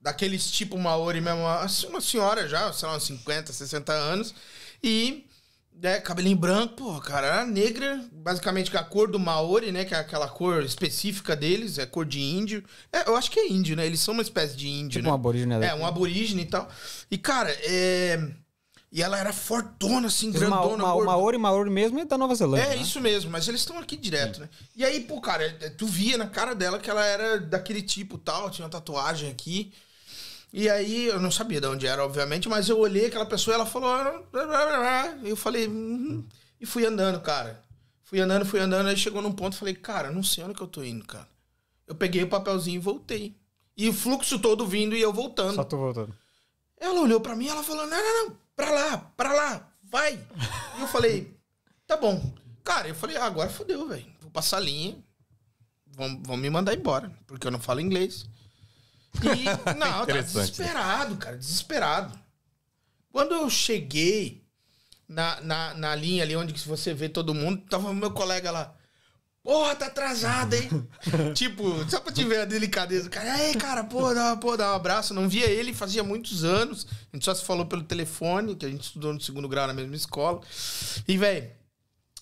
daqueles 0.00 0.50
tipo 0.50 0.78
Maori 0.78 1.20
mesmo, 1.20 1.40
uma, 1.40 1.66
uma 1.88 2.00
senhora 2.00 2.46
já, 2.48 2.72
sei 2.72 2.88
lá, 2.88 2.96
uns 2.96 3.04
50, 3.04 3.52
60 3.52 3.92
anos, 3.92 4.34
e 4.82 5.26
né, 5.72 5.98
cabelinho 5.98 6.36
branco, 6.36 6.74
pô, 6.74 7.00
cara, 7.00 7.26
era 7.26 7.46
negra, 7.46 8.00
basicamente 8.12 8.70
com 8.70 8.78
a 8.78 8.84
cor 8.84 9.10
do 9.10 9.18
Maori, 9.18 9.72
né, 9.72 9.84
que 9.84 9.92
é 9.94 9.98
aquela 9.98 10.28
cor 10.28 10.62
específica 10.62 11.34
deles, 11.34 11.78
é 11.78 11.86
cor 11.86 12.04
de 12.04 12.20
índio. 12.20 12.62
É, 12.92 13.08
eu 13.08 13.16
acho 13.16 13.30
que 13.30 13.40
é 13.40 13.48
índio, 13.48 13.74
né? 13.74 13.84
Eles 13.84 13.98
são 14.00 14.14
uma 14.14 14.22
espécie 14.22 14.54
de 14.56 14.68
índio, 14.68 15.00
Tipo 15.00 15.04
né? 15.06 15.10
um 15.10 15.14
aborígene 15.14 15.54
É, 15.54 15.58
daqui. 15.58 15.80
um 15.80 15.86
aborígene 15.86 16.42
e 16.42 16.46
tal. 16.46 16.68
E, 17.10 17.18
cara, 17.18 17.50
é... 17.62 18.30
E 18.94 19.02
ela 19.02 19.18
era 19.18 19.32
fortona, 19.32 20.06
assim, 20.06 20.28
Ma- 20.30 20.38
grandona. 20.38 20.84
Ma- 20.84 20.92
gorda. 20.92 21.04
Maori, 21.10 21.36
Maori 21.38 21.68
mesmo 21.70 21.98
é 21.98 22.04
da 22.04 22.16
Nova 22.16 22.32
Zelândia. 22.36 22.62
É 22.64 22.76
né? 22.76 22.76
isso 22.76 23.00
mesmo, 23.00 23.28
mas 23.28 23.48
eles 23.48 23.60
estão 23.62 23.76
aqui 23.76 23.96
direto, 23.96 24.40
né? 24.40 24.48
E 24.76 24.84
aí, 24.84 25.00
pô, 25.00 25.20
cara, 25.20 25.50
tu 25.76 25.84
via 25.84 26.16
na 26.16 26.28
cara 26.28 26.54
dela 26.54 26.78
que 26.78 26.88
ela 26.88 27.04
era 27.04 27.40
daquele 27.40 27.82
tipo 27.82 28.16
tal, 28.16 28.48
tinha 28.50 28.64
uma 28.64 28.70
tatuagem 28.70 29.28
aqui. 29.28 29.72
E 30.52 30.70
aí, 30.70 31.06
eu 31.06 31.18
não 31.20 31.32
sabia 31.32 31.60
de 31.60 31.66
onde 31.66 31.88
era, 31.88 32.04
obviamente, 32.04 32.48
mas 32.48 32.68
eu 32.68 32.78
olhei 32.78 33.06
aquela 33.06 33.26
pessoa 33.26 33.52
e 33.54 33.56
ela 33.56 33.66
falou. 33.66 33.90
"Ah, 33.90 35.14
Eu 35.24 35.34
falei. 35.34 35.66
"Uhum", 35.66 36.24
E 36.60 36.64
fui 36.64 36.86
andando, 36.86 37.20
cara. 37.20 37.60
Fui 38.04 38.20
andando, 38.20 38.46
fui 38.46 38.60
andando, 38.60 38.86
aí 38.88 38.96
chegou 38.96 39.20
num 39.20 39.32
ponto 39.32 39.54
e 39.54 39.58
falei, 39.58 39.74
cara, 39.74 40.12
não 40.12 40.22
sei 40.22 40.44
onde 40.44 40.54
que 40.54 40.62
eu 40.62 40.68
tô 40.68 40.84
indo, 40.84 41.04
cara. 41.04 41.26
Eu 41.84 41.96
peguei 41.96 42.22
o 42.22 42.28
papelzinho 42.28 42.76
e 42.76 42.78
voltei. 42.78 43.34
E 43.76 43.88
o 43.88 43.92
fluxo 43.92 44.38
todo 44.38 44.64
vindo 44.64 44.94
e 44.94 45.00
eu 45.02 45.12
voltando. 45.12 45.56
Só 45.56 45.64
tô 45.64 45.76
voltando. 45.76 46.14
Ela 46.78 47.00
olhou 47.00 47.18
pra 47.20 47.34
mim 47.34 47.46
e 47.46 47.48
ela 47.48 47.64
falou: 47.64 47.86
não, 47.88 47.96
não, 47.98 48.26
não, 48.28 48.36
pra 48.56 48.70
lá, 48.70 48.98
pra 49.16 49.32
lá, 49.32 49.68
vai. 49.82 50.18
E 50.76 50.80
eu 50.80 50.88
falei: 50.88 51.36
tá 51.86 51.96
bom. 51.96 52.32
Cara, 52.62 52.88
eu 52.88 52.94
falei: 52.94 53.16
ah, 53.16 53.24
agora 53.24 53.50
fodeu, 53.50 53.88
velho. 53.88 54.06
Vou 54.20 54.30
passar 54.30 54.58
a 54.58 54.60
linha, 54.60 54.96
vão, 55.86 56.22
vão 56.22 56.36
me 56.36 56.50
mandar 56.50 56.74
embora, 56.74 57.10
porque 57.26 57.46
eu 57.46 57.50
não 57.50 57.60
falo 57.60 57.80
inglês. 57.80 58.26
E, 59.22 59.44
não, 59.78 60.06
desesperado, 60.06 61.16
cara, 61.16 61.36
desesperado. 61.36 62.18
Quando 63.12 63.32
eu 63.32 63.48
cheguei 63.48 64.44
na, 65.08 65.40
na, 65.40 65.74
na 65.74 65.94
linha 65.94 66.24
ali 66.24 66.34
onde 66.34 66.52
você 66.66 66.92
vê 66.92 67.08
todo 67.08 67.34
mundo, 67.34 67.62
tava 67.68 67.92
meu 67.94 68.10
colega 68.10 68.50
lá. 68.50 68.74
Porra, 69.44 69.76
tá 69.76 69.86
atrasado, 69.88 70.54
hein? 70.54 70.70
tipo, 71.36 71.62
só 71.90 72.00
pra 72.00 72.10
te 72.10 72.24
ver 72.24 72.40
a 72.40 72.44
delicadeza. 72.46 73.10
Cara, 73.10 73.30
aí, 73.34 73.54
cara, 73.54 73.84
pô, 73.84 74.14
dá, 74.14 74.34
pô, 74.38 74.56
dá 74.56 74.72
um 74.72 74.76
abraço. 74.76 75.12
Não 75.12 75.28
via 75.28 75.44
ele 75.44 75.74
fazia 75.74 76.02
muitos 76.02 76.44
anos. 76.44 76.86
A 77.12 77.14
gente 77.16 77.26
só 77.26 77.34
se 77.34 77.44
falou 77.44 77.66
pelo 77.66 77.82
telefone, 77.84 78.56
que 78.56 78.64
a 78.64 78.70
gente 78.70 78.84
estudou 78.84 79.12
no 79.12 79.20
segundo 79.20 79.46
grau 79.46 79.66
na 79.66 79.74
mesma 79.74 79.94
escola. 79.94 80.40
E, 81.06 81.18
velho, 81.18 81.50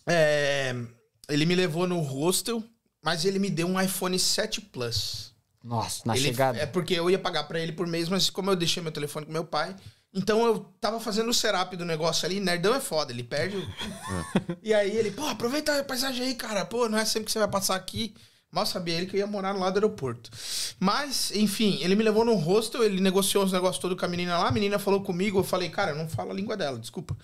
é, 0.05 0.75
ele 1.29 1.47
me 1.47 1.55
levou 1.55 1.87
no 1.87 2.01
hostel, 2.01 2.63
mas 3.01 3.25
ele 3.25 3.39
me 3.39 3.51
deu 3.51 3.69
um 3.69 3.81
iPhone 3.81 4.19
7 4.19 4.61
Plus. 4.61 5.33
Nossa, 5.63 6.03
na 6.05 6.17
Ele- 6.17 6.25
chegada. 6.27 6.59
É 6.59 6.67
porque 6.67 6.93
eu 6.95 7.09
ia 7.09 7.21
pagar 7.21 7.45
pra 7.45 7.61
ele 7.61 7.71
por 7.71 7.87
mês, 7.87 8.09
mas 8.09 8.29
como 8.29 8.51
eu 8.51 8.57
deixei 8.57 8.83
meu 8.83 8.91
telefone 8.91 9.27
com 9.27 9.33
meu 9.33 9.45
pai, 9.45 9.77
então 10.15 10.45
eu 10.45 10.61
tava 10.81 11.01
fazendo 11.01 11.31
o 11.31 11.35
setup 11.35 11.77
do 11.77 11.85
negócio 11.85 12.27
ali. 12.27 12.39
Nerdão 12.41 12.75
é 12.75 12.81
foda, 12.81 13.13
ele 13.13 13.23
perde. 13.25 13.57
o- 13.57 13.69
e 14.63 14.75
aí 14.75 14.91
ele, 14.97 15.11
pô, 15.11 15.27
aproveita 15.27 15.79
a 15.79 15.85
paisagem 15.85 16.27
aí, 16.27 16.35
cara. 16.35 16.65
Pô, 16.65 16.89
não 16.89 16.99
é 16.99 17.05
sempre 17.05 17.27
que 17.27 17.33
você 17.33 17.39
vai 17.39 17.49
passar 17.49 17.77
aqui. 17.77 18.15
Mal 18.51 18.67
sabia 18.67 18.95
ele 18.97 19.07
que 19.07 19.17
eu 19.17 19.21
ia 19.21 19.27
morar 19.27 19.55
no 19.55 19.61
lado 19.61 19.73
do 19.73 19.77
aeroporto. 19.79 20.31
Mas, 20.79 21.31
enfim, 21.35 21.79
ele 21.81 21.95
me 21.97 22.05
levou 22.05 22.23
no 22.23 22.35
hostel, 22.35 22.85
ele 22.85 23.01
negociou 23.01 23.43
os 23.45 23.53
negócios 23.53 23.81
todos 23.81 23.99
com 23.99 24.05
a 24.05 24.09
menina 24.09 24.37
lá. 24.39 24.49
A 24.49 24.53
menina 24.53 24.79
falou 24.79 25.03
comigo, 25.03 25.39
eu 25.39 25.45
falei, 25.45 25.71
cara, 25.71 25.93
eu 25.93 25.97
não 25.97 26.07
falo 26.07 26.33
a 26.33 26.35
língua 26.35 26.55
dela, 26.55 26.79
desculpa. 26.79 27.17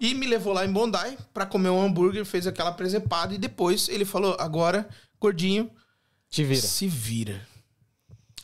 E 0.00 0.14
me 0.14 0.28
levou 0.28 0.52
lá 0.52 0.64
em 0.64 0.70
Bondi 0.72 1.18
pra 1.34 1.44
comer 1.44 1.70
um 1.70 1.82
hambúrguer, 1.82 2.24
fez 2.24 2.46
aquela 2.46 2.70
presepada 2.70 3.34
e 3.34 3.38
depois 3.38 3.88
ele 3.88 4.04
falou, 4.04 4.36
agora, 4.38 4.88
gordinho, 5.20 5.68
Te 6.30 6.44
vira. 6.44 6.60
se 6.60 6.86
vira. 6.86 7.44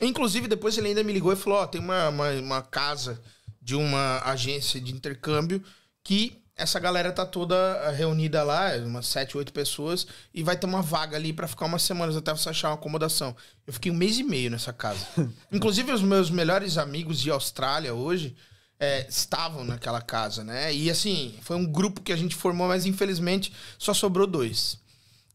Inclusive, 0.01 0.49
depois 0.49 0.77
ele 0.77 0.89
ainda 0.89 1.05
me 1.05 1.13
ligou 1.13 1.33
e 1.33 1.37
falou: 1.37 1.61
Ó, 1.61 1.67
tem 1.69 1.81
uma, 1.81 2.09
uma, 2.09 2.31
uma 2.33 2.63
casa 2.63 3.21
de 3.65 3.75
uma 3.75 4.21
agência 4.25 4.79
de 4.79 4.93
intercâmbio 4.93 5.65
que 6.05 6.45
essa 6.57 6.79
galera 6.79 7.11
tá 7.11 7.27
toda 7.27 7.57
eh, 7.57 7.91
reunida 7.93 8.43
lá, 8.45 8.77
umas 8.77 9.07
sete, 9.07 9.37
oito 9.37 9.53
pessoas, 9.53 10.07
e 10.33 10.43
vai 10.43 10.57
ter 10.57 10.67
uma 10.67 10.83
vaga 10.83 11.17
ali 11.17 11.33
pra 11.33 11.49
ficar 11.49 11.65
umas 11.65 11.83
semanas 11.83 12.17
até 12.17 12.31
você 12.31 12.51
achar 12.51 12.69
uma 12.69 12.75
acomodação. 12.75 13.35
Eu 13.67 13.73
fiquei 13.73 13.91
um 13.91 13.97
mês 13.97 14.19
e 14.19 14.23
meio 14.23 14.51
nessa 14.51 14.73
casa. 14.73 15.07
Inclusive, 15.51 15.91
os 15.91 16.03
meus 16.03 16.31
melhores 16.31 16.79
amigos 16.79 17.19
de 17.19 17.31
Austrália 17.31 17.93
hoje 17.93 18.37
eh, 18.79 19.07
estavam 19.09 19.65
naquela 19.65 20.01
casa, 20.01 20.45
né? 20.45 20.73
E 20.73 20.91
assim, 20.91 21.35
foi 21.41 21.57
um 21.57 21.67
grupo 21.67 22.03
que 22.03 22.13
a 22.13 22.17
gente 22.17 22.37
formou, 22.37 22.69
mas 22.69 22.87
infelizmente 22.87 23.53
só 23.79 23.93
sobrou 23.93 24.27
dois. 24.27 24.79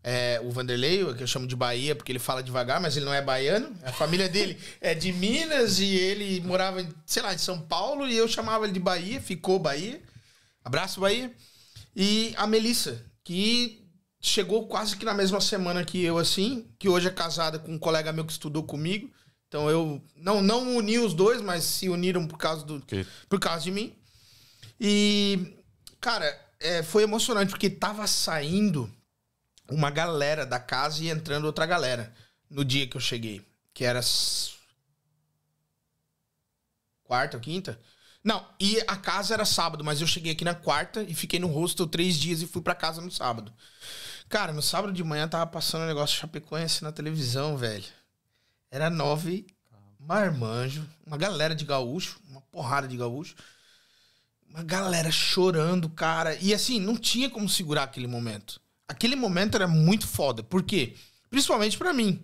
É, 0.01 0.39
o 0.43 0.49
Vanderlei, 0.49 1.13
que 1.13 1.23
eu 1.23 1.27
chamo 1.27 1.45
de 1.45 1.55
Bahia, 1.55 1.93
porque 1.93 2.11
ele 2.11 2.19
fala 2.19 2.41
devagar, 2.41 2.79
mas 2.79 2.95
ele 2.95 3.05
não 3.05 3.13
é 3.13 3.21
baiano. 3.21 3.75
A 3.83 3.91
família 3.91 4.29
dele 4.29 4.57
é 4.79 4.95
de 4.95 5.11
Minas 5.11 5.79
e 5.79 5.93
ele 5.93 6.39
morava, 6.41 6.87
sei 7.05 7.21
lá, 7.21 7.33
em 7.33 7.37
São 7.37 7.59
Paulo 7.59 8.07
e 8.07 8.15
eu 8.15 8.27
chamava 8.27 8.65
ele 8.65 8.73
de 8.73 8.79
Bahia, 8.79 9.19
ficou 9.19 9.59
Bahia. 9.59 10.01
Abraço, 10.63 11.01
Bahia. 11.01 11.33
E 11.95 12.33
a 12.37 12.47
Melissa, 12.47 13.03
que 13.23 13.85
chegou 14.21 14.67
quase 14.67 14.95
que 14.97 15.05
na 15.05 15.13
mesma 15.13 15.41
semana 15.41 15.83
que 15.83 16.03
eu, 16.03 16.17
assim, 16.17 16.67
que 16.77 16.87
hoje 16.87 17.07
é 17.07 17.11
casada 17.11 17.59
com 17.59 17.73
um 17.73 17.79
colega 17.79 18.13
meu 18.13 18.25
que 18.25 18.31
estudou 18.31 18.63
comigo. 18.63 19.09
Então 19.47 19.69
eu 19.69 20.01
não, 20.15 20.41
não 20.41 20.77
uni 20.77 20.99
os 20.99 21.13
dois, 21.13 21.41
mas 21.41 21.63
se 21.63 21.89
uniram 21.89 22.27
por 22.27 22.37
causa, 22.37 22.63
do, 22.63 22.75
Ok. 22.77 23.05
por 23.27 23.39
causa 23.39 23.63
de 23.63 23.71
mim. 23.71 23.93
E, 24.79 25.57
cara, 25.99 26.39
é, 26.59 26.83
foi 26.83 27.03
emocionante, 27.03 27.49
porque 27.49 27.69
tava 27.69 28.05
saindo 28.07 28.89
uma 29.69 29.89
galera 29.89 30.45
da 30.45 30.59
casa 30.59 31.03
e 31.03 31.09
entrando 31.09 31.45
outra 31.45 31.65
galera 31.65 32.13
no 32.49 32.63
dia 32.65 32.87
que 32.87 32.97
eu 32.97 33.01
cheguei. 33.01 33.45
Que 33.73 33.85
era. 33.85 34.01
Quarta 37.03 37.37
ou 37.37 37.41
quinta? 37.41 37.79
Não, 38.23 38.45
e 38.59 38.79
a 38.87 38.95
casa 38.97 39.33
era 39.33 39.45
sábado, 39.45 39.83
mas 39.83 40.01
eu 40.01 40.07
cheguei 40.07 40.33
aqui 40.33 40.43
na 40.43 40.53
quarta 40.53 41.01
e 41.03 41.13
fiquei 41.13 41.39
no 41.39 41.47
hostel 41.47 41.87
três 41.87 42.15
dias 42.17 42.41
e 42.41 42.47
fui 42.47 42.61
pra 42.61 42.75
casa 42.75 43.01
no 43.01 43.09
sábado. 43.09 43.53
Cara, 44.27 44.51
no 44.51 44.61
sábado 44.61 44.93
de 44.93 45.03
manhã 45.03 45.27
tava 45.27 45.47
passando 45.47 45.83
um 45.83 45.87
negócio 45.87 46.17
Chapecoense 46.17 46.83
na 46.83 46.91
televisão, 46.91 47.57
velho. 47.57 47.85
Era 48.69 48.89
nove 48.89 49.47
marmanjo, 49.99 50.87
uma 51.05 51.17
galera 51.17 51.55
de 51.55 51.65
gaúcho, 51.65 52.19
uma 52.29 52.41
porrada 52.41 52.87
de 52.87 52.97
gaúcho. 52.97 53.35
Uma 54.47 54.63
galera 54.63 55.11
chorando, 55.11 55.89
cara. 55.89 56.35
E 56.35 56.53
assim, 56.53 56.79
não 56.79 56.97
tinha 56.97 57.29
como 57.29 57.47
segurar 57.47 57.83
aquele 57.83 58.07
momento. 58.07 58.59
Aquele 58.89 59.15
momento 59.15 59.55
era 59.55 59.67
muito 59.67 60.07
foda. 60.07 60.41
Por 60.41 60.63
quê? 60.63 60.95
Principalmente 61.29 61.77
pra 61.77 61.93
mim. 61.93 62.21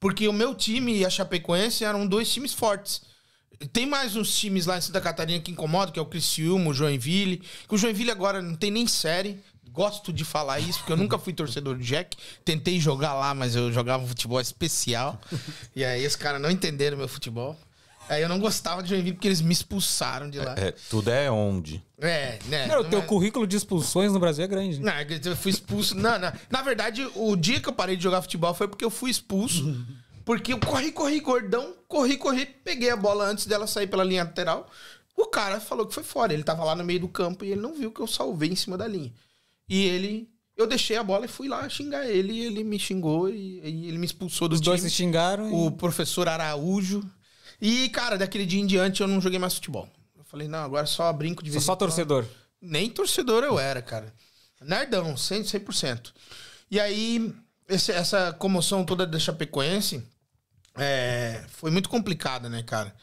Porque 0.00 0.26
o 0.26 0.32
meu 0.32 0.54
time 0.54 0.96
e 0.96 1.04
a 1.04 1.10
Chapecoense 1.10 1.84
eram 1.84 2.06
dois 2.06 2.32
times 2.32 2.54
fortes. 2.54 3.02
Tem 3.72 3.86
mais 3.86 4.16
uns 4.16 4.36
times 4.36 4.66
lá 4.66 4.78
em 4.78 4.80
Santa 4.80 5.00
Catarina 5.00 5.40
que 5.40 5.50
incomodam, 5.50 5.92
que 5.92 5.98
é 5.98 6.02
o 6.02 6.06
Criciúma, 6.06 6.70
o 6.70 6.74
Joinville. 6.74 7.42
Que 7.68 7.74
o 7.74 7.78
Joinville 7.78 8.10
agora 8.10 8.42
não 8.42 8.54
tem 8.54 8.70
nem 8.70 8.86
série. 8.86 9.38
Gosto 9.70 10.10
de 10.10 10.24
falar 10.24 10.58
isso, 10.58 10.78
porque 10.78 10.92
eu 10.92 10.96
nunca 10.96 11.18
fui 11.18 11.34
torcedor 11.34 11.76
do 11.76 11.84
Jack. 11.84 12.16
Tentei 12.44 12.80
jogar 12.80 13.12
lá, 13.12 13.34
mas 13.34 13.54
eu 13.54 13.70
jogava 13.70 14.02
um 14.02 14.08
futebol 14.08 14.40
especial. 14.40 15.20
E 15.74 15.84
aí 15.84 16.06
os 16.06 16.16
caras 16.16 16.40
não 16.40 16.50
entenderam 16.50 16.96
meu 16.96 17.08
futebol. 17.08 17.58
Aí 18.08 18.22
eu 18.22 18.28
não 18.28 18.38
gostava 18.38 18.82
de 18.82 18.90
Joinville 18.90 19.14
porque 19.14 19.28
eles 19.28 19.40
me 19.40 19.52
expulsaram 19.52 20.30
de 20.30 20.38
lá. 20.38 20.54
É, 20.56 20.72
tudo 20.88 21.10
é 21.10 21.30
onde. 21.30 21.82
É, 21.98 22.38
né? 22.46 22.68
Cara, 22.68 22.80
o 22.80 22.82
não 22.84 22.90
teu 22.90 23.00
é- 23.00 23.02
currículo 23.02 23.46
de 23.46 23.56
expulsões 23.56 24.12
no 24.12 24.20
Brasil 24.20 24.44
é 24.44 24.48
grande. 24.48 24.80
né? 24.80 25.04
não, 25.04 25.30
eu 25.30 25.36
fui 25.36 25.50
expulso. 25.50 25.94
Não, 25.94 26.18
não. 26.18 26.32
Na 26.50 26.62
verdade, 26.62 27.08
o 27.14 27.34
dia 27.34 27.60
que 27.60 27.68
eu 27.68 27.72
parei 27.72 27.96
de 27.96 28.02
jogar 28.02 28.22
futebol 28.22 28.54
foi 28.54 28.68
porque 28.68 28.84
eu 28.84 28.90
fui 28.90 29.10
expulso. 29.10 29.76
Porque 30.24 30.52
eu 30.52 30.58
corri, 30.58 30.90
corri, 30.90 31.20
gordão, 31.20 31.74
corri, 31.86 32.16
corri, 32.16 32.46
peguei 32.46 32.90
a 32.90 32.96
bola 32.96 33.24
antes 33.24 33.46
dela 33.46 33.66
sair 33.66 33.86
pela 33.86 34.02
linha 34.02 34.24
lateral. 34.24 34.68
O 35.16 35.26
cara 35.26 35.60
falou 35.60 35.86
que 35.86 35.94
foi 35.94 36.02
fora. 36.02 36.34
Ele 36.34 36.42
tava 36.42 36.64
lá 36.64 36.74
no 36.74 36.84
meio 36.84 37.00
do 37.00 37.08
campo 37.08 37.44
e 37.44 37.52
ele 37.52 37.60
não 37.60 37.74
viu 37.74 37.90
que 37.90 38.00
eu 38.00 38.06
salvei 38.06 38.50
em 38.50 38.56
cima 38.56 38.76
da 38.76 38.86
linha. 38.86 39.12
E 39.68 39.84
ele. 39.84 40.28
Eu 40.56 40.66
deixei 40.66 40.96
a 40.96 41.02
bola 41.02 41.26
e 41.26 41.28
fui 41.28 41.48
lá 41.48 41.68
xingar 41.68 42.06
ele. 42.06 42.32
E 42.32 42.40
ele 42.40 42.64
me 42.64 42.78
xingou 42.78 43.28
e, 43.28 43.60
e 43.62 43.88
ele 43.88 43.98
me 43.98 44.06
expulsou 44.06 44.48
do 44.48 44.54
Os 44.54 44.60
dois 44.60 44.80
time. 44.80 44.90
se 44.90 44.96
xingaram. 44.96 45.52
O 45.52 45.68
e... 45.68 45.70
professor 45.70 46.28
Araújo. 46.28 47.02
E, 47.60 47.88
cara, 47.90 48.16
daquele 48.18 48.44
dia 48.46 48.60
em 48.60 48.66
diante 48.66 49.00
eu 49.00 49.08
não 49.08 49.20
joguei 49.20 49.38
mais 49.38 49.54
futebol. 49.54 49.88
Eu 50.16 50.24
falei, 50.24 50.48
não, 50.48 50.58
agora 50.64 50.86
só 50.86 51.12
brinco 51.12 51.42
de 51.42 51.50
Sou 51.50 51.54
vez 51.54 51.64
só 51.64 51.72
quando. 51.72 51.78
torcedor. 51.80 52.24
Nem 52.60 52.90
torcedor 52.90 53.44
eu 53.44 53.58
era, 53.58 53.80
cara. 53.82 54.12
Nerdão, 54.60 55.14
100%. 55.16 55.44
100%. 55.44 56.12
E 56.70 56.80
aí, 56.80 57.32
esse- 57.68 57.92
essa 57.92 58.32
comoção 58.32 58.84
toda 58.84 59.06
da 59.06 59.18
Chapecoense 59.18 60.02
é, 60.76 61.44
foi 61.48 61.70
muito 61.70 61.88
complicada, 61.88 62.48
né, 62.48 62.62
cara? 62.62 62.94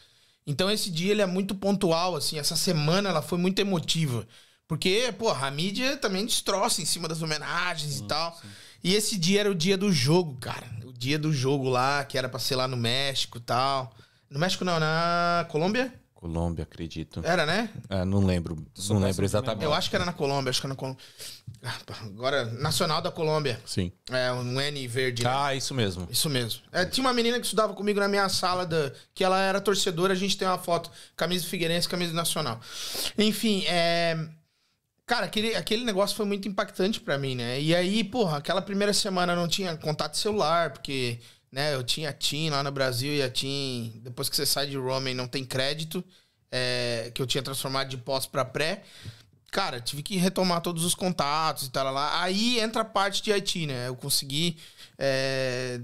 Então 0.45 0.69
esse 0.69 0.91
dia 0.91 1.11
ele 1.11 1.21
é 1.21 1.25
muito 1.25 1.55
pontual, 1.55 2.15
assim. 2.15 2.37
Essa 2.37 2.55
semana 2.55 3.09
ela 3.09 3.21
foi 3.21 3.37
muito 3.37 3.59
emotiva. 3.59 4.27
Porque, 4.67 5.13
porra, 5.17 5.47
a 5.47 5.51
mídia 5.51 5.97
também 5.97 6.25
destroça 6.25 6.81
em 6.81 6.85
cima 6.85 7.07
das 7.07 7.21
homenagens 7.21 7.99
e 7.99 8.03
tal. 8.07 8.39
E 8.83 8.93
esse 8.93 9.17
dia 9.17 9.39
era 9.41 9.51
o 9.51 9.55
dia 9.55 9.77
do 9.77 9.91
jogo, 9.91 10.35
cara. 10.37 10.65
O 10.85 10.91
dia 10.91 11.17
do 11.17 11.31
jogo 11.33 11.69
lá, 11.69 12.03
que 12.03 12.17
era 12.17 12.27
pra 12.27 12.39
ser 12.39 12.55
lá 12.55 12.67
no 12.67 12.75
México 12.77 13.37
e 13.37 13.41
tal. 13.41 13.95
No 14.33 14.39
México 14.39 14.65
não, 14.65 14.79
na 14.79 15.45
Colômbia? 15.49 15.93
Colômbia, 16.15 16.63
acredito. 16.63 17.21
Era, 17.23 17.45
né? 17.45 17.69
É, 17.87 18.03
não 18.03 18.25
lembro. 18.25 18.65
Não 18.89 18.97
lembro 18.97 19.23
exatamente. 19.23 19.63
Eu 19.63 19.71
acho 19.73 19.89
que 19.91 19.95
era 19.95 20.03
na 20.05 20.13
Colômbia, 20.13 20.49
acho 20.49 20.59
que 20.59 20.65
era 20.65 20.73
na 20.73 20.75
Colômbia. 20.75 21.03
Ah, 21.61 21.75
Agora, 22.05 22.45
Nacional 22.45 22.99
da 22.99 23.11
Colômbia. 23.11 23.61
Sim. 23.63 23.91
É, 24.09 24.31
um 24.31 24.59
N 24.59 24.87
verde. 24.87 25.23
né? 25.23 25.29
Ah, 25.31 25.53
isso 25.53 25.75
mesmo. 25.75 26.07
Isso 26.09 26.27
mesmo. 26.31 26.61
É, 26.71 26.83
tinha 26.83 27.05
uma 27.05 27.13
menina 27.13 27.37
que 27.39 27.45
estudava 27.45 27.73
comigo 27.73 27.99
na 27.99 28.07
minha 28.07 28.27
sala, 28.27 28.65
da, 28.65 28.91
que 29.13 29.23
ela 29.23 29.39
era 29.39 29.61
torcedora, 29.61 30.13
a 30.13 30.15
gente 30.15 30.35
tem 30.35 30.47
uma 30.47 30.57
foto, 30.57 30.89
camisa 31.15 31.43
do 31.45 31.49
Figueirense, 31.49 31.87
camisa 31.87 32.11
do 32.11 32.15
Nacional. 32.15 32.59
Enfim, 33.17 33.63
é... 33.67 34.17
Cara, 35.05 35.25
aquele, 35.27 35.53
aquele 35.55 35.83
negócio 35.83 36.15
foi 36.15 36.25
muito 36.25 36.47
impactante 36.47 36.99
pra 37.01 37.19
mim, 37.19 37.35
né? 37.35 37.61
E 37.61 37.75
aí, 37.75 38.03
porra, 38.03 38.37
aquela 38.37 38.61
primeira 38.63 38.93
semana 38.93 39.33
eu 39.33 39.37
não 39.37 39.47
tinha 39.47 39.75
contato 39.77 40.17
celular, 40.17 40.71
porque, 40.71 41.19
né, 41.53 41.75
eu 41.75 41.83
tinha 41.83 42.09
a 42.09 42.13
TIM 42.13 42.49
lá 42.49 42.63
no 42.63 42.71
Brasil 42.71 43.13
e 43.13 43.21
a 43.21 43.29
TIM, 43.29 44.01
depois 44.03 44.27
que 44.27 44.35
você 44.35 44.43
sai 44.43 44.65
de 44.65 44.75
roaming, 44.75 45.13
não 45.13 45.27
tem 45.27 45.45
crédito, 45.45 46.03
é, 46.51 47.11
que 47.13 47.21
eu 47.21 47.27
tinha 47.27 47.43
transformado 47.43 47.89
de 47.89 47.97
pós 47.97 48.25
pra 48.25 48.43
pré. 48.43 48.81
Cara, 49.51 49.79
tive 49.79 50.01
que 50.01 50.17
retomar 50.17 50.61
todos 50.61 50.83
os 50.83 50.95
contatos 50.95 51.67
e 51.67 51.69
tal 51.69 51.93
lá. 51.93 52.23
Aí 52.23 52.59
entra 52.59 52.81
a 52.81 52.85
parte 52.85 53.21
de 53.21 53.31
IT, 53.31 53.67
né? 53.67 53.87
Eu 53.87 53.95
consegui. 53.95 54.57
é, 54.97 55.79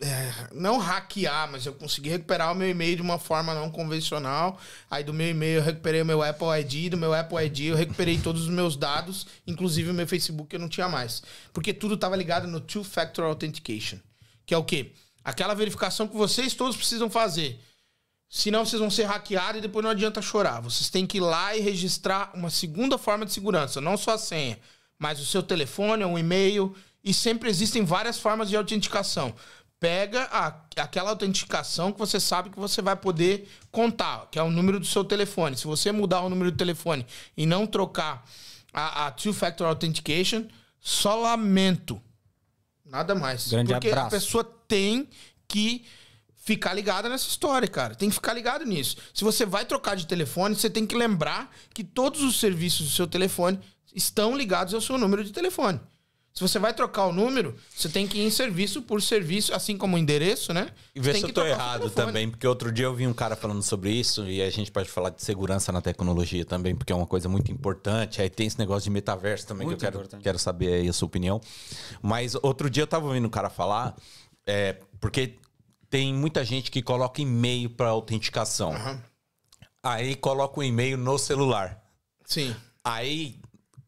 é, 0.00 0.48
não 0.52 0.78
hackear, 0.78 1.48
mas 1.52 1.64
eu 1.64 1.72
consegui 1.72 2.08
recuperar 2.08 2.50
o 2.50 2.56
meu 2.56 2.68
e-mail 2.68 2.96
de 2.96 3.02
uma 3.02 3.20
forma 3.20 3.54
não 3.54 3.70
convencional. 3.70 4.58
Aí 4.90 5.04
do 5.04 5.14
meu 5.14 5.28
e-mail 5.28 5.60
eu 5.60 5.62
recuperei 5.62 6.02
o 6.02 6.04
meu 6.04 6.20
Apple 6.20 6.48
ID, 6.60 6.90
do 6.90 6.96
meu 6.96 7.14
Apple 7.14 7.38
ID 7.46 7.60
eu 7.66 7.76
recuperei 7.76 8.18
todos 8.18 8.42
os 8.42 8.48
meus 8.48 8.74
dados, 8.74 9.28
inclusive 9.46 9.88
o 9.90 9.94
meu 9.94 10.08
Facebook 10.08 10.52
eu 10.52 10.58
não 10.58 10.68
tinha 10.68 10.88
mais. 10.88 11.22
Porque 11.52 11.72
tudo 11.72 11.94
estava 11.94 12.16
ligado 12.16 12.48
no 12.48 12.58
Two 12.58 12.82
Factor 12.82 13.24
Authentication. 13.24 13.98
Que 14.44 14.52
é 14.52 14.58
o 14.58 14.64
quê? 14.64 14.92
Aquela 15.24 15.54
verificação 15.54 16.08
que 16.08 16.16
vocês 16.16 16.54
todos 16.54 16.76
precisam 16.76 17.08
fazer. 17.10 17.60
Senão 18.28 18.64
vocês 18.64 18.80
vão 18.80 18.90
ser 18.90 19.04
hackeados 19.04 19.58
e 19.58 19.60
depois 19.60 19.84
não 19.84 19.90
adianta 19.90 20.22
chorar. 20.22 20.60
Vocês 20.60 20.88
têm 20.88 21.06
que 21.06 21.18
ir 21.18 21.20
lá 21.20 21.54
e 21.54 21.60
registrar 21.60 22.30
uma 22.34 22.48
segunda 22.50 22.96
forma 22.96 23.26
de 23.26 23.32
segurança, 23.32 23.80
não 23.80 23.96
só 23.96 24.12
a 24.12 24.18
senha, 24.18 24.58
mas 24.98 25.20
o 25.20 25.26
seu 25.26 25.42
telefone, 25.42 26.04
um 26.04 26.18
e-mail. 26.18 26.74
E 27.04 27.12
sempre 27.12 27.50
existem 27.50 27.84
várias 27.84 28.18
formas 28.18 28.48
de 28.48 28.56
autenticação. 28.56 29.34
Pega 29.78 30.28
a- 30.30 30.54
aquela 30.76 31.10
autenticação 31.10 31.92
que 31.92 31.98
você 31.98 32.18
sabe 32.20 32.48
que 32.50 32.58
você 32.58 32.80
vai 32.80 32.94
poder 32.96 33.48
contar, 33.70 34.28
que 34.30 34.38
é 34.38 34.42
o 34.42 34.50
número 34.50 34.78
do 34.80 34.86
seu 34.86 35.04
telefone. 35.04 35.56
Se 35.56 35.66
você 35.66 35.90
mudar 35.92 36.20
o 36.22 36.28
número 36.30 36.50
do 36.52 36.56
telefone 36.56 37.04
e 37.36 37.44
não 37.44 37.66
trocar 37.66 38.24
a, 38.72 39.06
a 39.08 39.10
Two-Factor 39.10 39.66
Authentication, 39.66 40.44
só 40.80 41.16
lamento. 41.16 42.00
Nada 42.86 43.14
mais. 43.14 43.48
Grande 43.48 43.72
Porque 43.72 43.88
abraço. 43.88 44.06
a 44.06 44.10
pessoa 44.10 44.44
tem 44.72 45.06
que 45.46 45.84
ficar 46.34 46.72
ligada 46.72 47.06
nessa 47.06 47.28
história, 47.28 47.68
cara. 47.68 47.94
Tem 47.94 48.08
que 48.08 48.14
ficar 48.14 48.32
ligado 48.32 48.64
nisso. 48.64 48.96
Se 49.12 49.22
você 49.22 49.44
vai 49.44 49.66
trocar 49.66 49.94
de 49.94 50.06
telefone, 50.06 50.54
você 50.54 50.70
tem 50.70 50.86
que 50.86 50.96
lembrar 50.96 51.54
que 51.74 51.84
todos 51.84 52.22
os 52.22 52.40
serviços 52.40 52.86
do 52.86 52.92
seu 52.94 53.06
telefone 53.06 53.60
estão 53.94 54.34
ligados 54.34 54.72
ao 54.72 54.80
seu 54.80 54.96
número 54.96 55.22
de 55.22 55.30
telefone. 55.30 55.78
Se 56.34 56.40
você 56.40 56.58
vai 56.58 56.72
trocar 56.72 57.04
o 57.04 57.12
número, 57.12 57.54
você 57.76 57.90
tem 57.90 58.08
que 58.08 58.18
ir 58.18 58.24
em 58.24 58.30
serviço 58.30 58.80
por 58.80 59.02
serviço, 59.02 59.54
assim 59.54 59.76
como 59.76 59.96
o 59.96 59.98
endereço, 59.98 60.54
né? 60.54 60.70
E 60.94 61.00
ver 61.00 61.14
se 61.16 61.24
eu 61.24 61.32
tô 61.32 61.44
errado 61.44 61.90
também, 61.90 62.30
porque 62.30 62.46
outro 62.46 62.72
dia 62.72 62.86
eu 62.86 62.94
vi 62.94 63.06
um 63.06 63.12
cara 63.12 63.36
falando 63.36 63.62
sobre 63.62 63.90
isso, 63.90 64.24
e 64.24 64.40
a 64.40 64.48
gente 64.48 64.72
pode 64.72 64.88
falar 64.88 65.10
de 65.10 65.22
segurança 65.22 65.70
na 65.70 65.82
tecnologia 65.82 66.42
também, 66.42 66.74
porque 66.74 66.90
é 66.90 66.96
uma 66.96 67.06
coisa 67.06 67.28
muito 67.28 67.52
importante. 67.52 68.22
Aí 68.22 68.30
tem 68.30 68.46
esse 68.46 68.58
negócio 68.58 68.84
de 68.84 68.90
metaverso 68.90 69.46
também, 69.46 69.66
Muito 69.66 69.80
que 69.80 69.84
eu 69.84 69.90
quero, 69.90 70.00
importante. 70.00 70.22
quero 70.22 70.38
saber 70.38 70.72
aí 70.72 70.88
a 70.88 70.92
sua 70.94 71.04
opinião. 71.04 71.38
Mas 72.00 72.34
outro 72.42 72.70
dia 72.70 72.84
eu 72.84 72.86
tava 72.86 73.08
ouvindo 73.08 73.26
um 73.26 73.30
cara 73.30 73.50
falar, 73.50 73.94
é, 74.46 74.74
porque 75.00 75.38
tem 75.90 76.12
muita 76.14 76.44
gente 76.44 76.70
que 76.70 76.82
coloca 76.82 77.20
e-mail 77.20 77.70
para 77.70 77.88
autenticação. 77.88 78.72
Aí 79.82 80.14
coloca 80.14 80.60
o 80.60 80.62
e-mail 80.62 80.96
no 80.96 81.18
celular. 81.18 81.82
Sim. 82.24 82.54
Aí, 82.84 83.38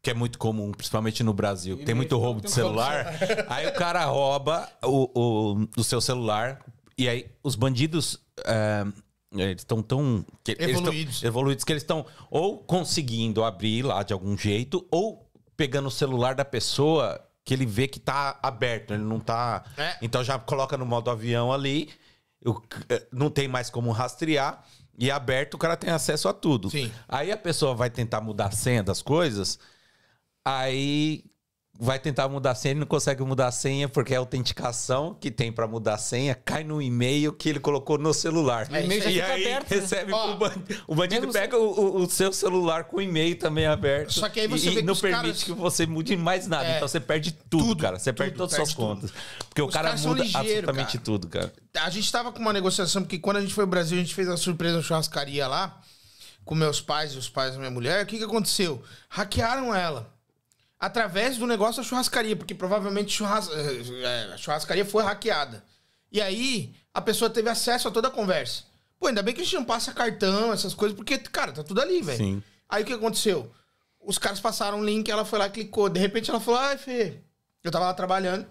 que 0.03 0.11
é 0.11 0.15
muito 0.15 0.39
comum, 0.39 0.71
principalmente 0.73 1.23
no 1.23 1.33
Brasil, 1.33 1.79
tem 1.85 1.95
muito 1.95 2.19
roubo 2.19 2.41
de 2.41 2.51
celular. 2.51 3.07
Aí 3.49 3.67
o 3.67 3.73
cara 3.75 4.05
rouba 4.05 4.69
o, 4.83 5.11
o, 5.15 5.69
o 5.77 5.85
seu 5.85 6.01
celular 6.01 6.61
e 6.99 7.09
aí 7.09 7.27
os 7.43 7.55
bandidos. 7.57 8.21
é, 8.45 8.85
eles 9.33 9.63
estão 9.63 9.83
tão. 9.83 10.25
que 10.45 10.53
eles 10.53 10.67
tão- 10.77 10.83
Evoluídos. 10.83 11.23
evoluídos 11.25 11.65
que 11.65 11.73
eles 11.73 11.83
estão 11.83 12.07
ou 12.31 12.59
conseguindo 12.59 13.43
abrir 13.43 13.83
lá 13.83 14.03
de 14.05 14.13
algum 14.13 14.37
jeito, 14.39 14.87
ou 14.93 15.29
pegando 15.57 15.89
o 15.89 15.91
celular 15.91 16.35
da 16.37 16.45
pessoa 16.45 17.21
que 17.45 17.53
ele 17.55 17.67
vê 17.67 17.87
que 17.87 18.01
tá 18.01 18.39
aberto, 18.43 18.95
ele 18.95 19.03
não 19.03 19.21
tá. 19.21 19.65
É. 19.77 19.97
Então 20.01 20.25
já 20.25 20.39
coloca 20.39 20.77
no 20.79 20.87
modo 20.87 21.11
avião 21.11 21.53
ali, 21.53 21.91
o- 22.45 22.61
eh, 22.89 23.07
não 23.13 23.29
tem 23.31 23.47
mais 23.49 23.69
como 23.71 23.91
rastrear. 23.93 24.65
E 24.97 25.11
aberto, 25.11 25.55
o 25.55 25.59
cara 25.59 25.77
tem 25.77 25.91
acesso 25.91 26.29
a 26.29 26.33
tudo. 26.33 26.71
Sim. 26.71 26.91
Aí 27.09 27.33
a 27.33 27.37
pessoa 27.37 27.75
vai 27.75 27.91
tentar 27.91 28.21
mudar 28.21 28.47
a 28.47 28.51
senha 28.53 28.83
das 28.83 29.03
coisas, 29.03 29.59
aí 30.45 31.25
vai 31.79 31.99
tentar 31.99 32.29
mudar 32.29 32.53
a 32.53 32.55
senha, 32.55 32.73
ele 32.73 32.81
não 32.81 32.87
consegue 32.87 33.23
mudar 33.25 33.49
a 33.49 33.53
senha 33.53 33.89
porque 33.89 34.15
a 34.15 34.19
autenticação 34.21 35.13
que 35.21 35.29
tem 35.31 35.51
pra 35.51 35.67
mudar 35.67 35.95
a 35.95 35.99
senha 35.99 36.35
cai 36.35 36.63
no 36.63 36.81
e-mail 36.81 37.33
que 37.33 37.49
ele 37.49 37.59
colocou 37.59 37.99
no 37.99 38.15
celular. 38.15 38.69
É, 38.73 38.81
isso 38.85 39.09
e 39.09 39.21
aí. 39.21 39.43
aberto, 39.43 39.71
né? 39.75 39.81
recebe 39.81 40.13
Ó, 40.13 40.37
bandido. 40.37 40.83
O 40.87 40.95
bandido 40.95 41.29
pega 41.33 41.59
o, 41.59 41.63
o- 41.69 42.03
o 42.05 42.11
seu 42.11 42.33
celular 42.33 42.85
com 42.85 42.99
o 42.99 43.01
e-mail 43.03 43.37
também 43.37 43.67
aberto. 43.67 44.13
Só 44.13 44.29
que 44.29 44.39
aí 44.41 44.47
você 44.47 44.71
e, 44.71 44.79
e 44.79 44.83
não 44.83 44.95
permite 44.95 45.23
caras- 45.23 45.43
que 45.45 45.53
você 45.53 45.85
mude 45.87 46.17
mais 46.17 46.47
nada. 46.47 46.65
É. 46.69 46.77
Então 46.77 46.87
você 46.87 47.01
perde 47.01 47.33
tudo, 47.33 47.65
Tudo, 47.67 47.83
cara. 47.83 47.99
Você 47.99 48.13
perde 48.13 48.33
tudo, 48.35 48.39
todas 48.49 48.53
as 48.61 48.69
suas 48.69 48.75
perde 48.75 49.01
tudo. 49.01 49.11
contas. 49.11 49.23
Porque 49.49 49.63
o 49.63 49.67
Os 49.67 49.73
cara 49.73 49.89
caras 49.89 50.01
são 50.01 50.11
muda 50.13 50.23
ligeiro, 50.23 50.47
absolutamente 50.49 50.93
cara. 50.93 51.05
tudo, 51.05 51.29
cara. 51.29 51.53
A 51.81 51.91
gente 51.91 52.13
tava 52.13 52.31
com 52.33 52.39
uma 52.39 52.53
negociação, 52.53 53.03
porque 53.03 53.19
quando 53.19 53.39
a 53.39 53.41
gente 53.41 53.53
foi 53.53 53.65
ao 53.65 53.69
Brasil, 53.71 53.99
a 53.99 54.01
gente 54.01 54.15
fez 54.15 54.29
uma 54.29 54.37
surpresa 54.37 54.77
na 54.77 54.83
churrascaria 54.83 55.49
lá, 55.49 55.81
com 56.45 56.55
meus 56.55 56.81
pais 56.81 57.15
e 57.15 57.19
os 57.19 57.29
pais 57.29 57.53
da 57.55 57.59
minha 57.59 57.71
mulher. 57.71 58.05
O 58.05 58.07
que 58.07 58.19
que 58.19 58.25
aconteceu? 58.25 58.81
Hackearam 59.09 59.75
ela. 59.75 60.14
Através 60.85 61.39
do 61.39 61.47
negócio 61.47 61.83
da 61.83 61.89
churrascaria, 61.89 62.37
porque 62.37 62.55
provavelmente 62.55 63.11
churras... 63.13 63.49
eh, 63.51 64.31
a 64.35 64.37
churrascaria 64.37 64.85
foi 64.85 65.03
hackeada. 65.03 65.65
E 66.13 66.21
aí, 66.21 66.75
a 66.93 67.01
pessoa 67.01 67.31
teve 67.31 67.49
acesso 67.49 67.89
a 67.89 67.91
toda 67.91 68.09
a 68.09 68.11
conversa. 68.11 68.65
Pô, 68.99 69.07
ainda 69.07 69.23
bem 69.23 69.35
que 69.35 69.41
a 69.41 69.45
gente 69.45 69.55
não 69.57 69.65
passa 69.65 69.93
cartão, 69.93 70.53
essas 70.53 70.75
coisas, 70.75 70.95
porque, 70.97 71.17
cara, 71.19 71.53
tá 71.53 71.63
tudo 71.65 71.81
ali, 71.81 72.03
velho. 72.03 72.19
Aí 72.69 72.83
o 72.83 72.87
que 72.87 72.93
aconteceu? 72.93 73.51
Os 73.99 74.19
caras 74.19 74.41
passaram 74.41 74.79
um 74.81 74.85
link, 74.85 75.11
ela 75.11 75.25
foi 75.25 75.39
lá 75.39 75.49
clicou. 75.49 75.89
De 75.89 75.99
repente 75.99 76.29
ela 76.31 76.39
falou, 76.41 76.61
ai, 76.61 76.77
Fê, 76.77 77.21
eu 77.63 77.71
tava 77.71 77.87
lá 77.87 77.95
trabalhando. 77.95 78.47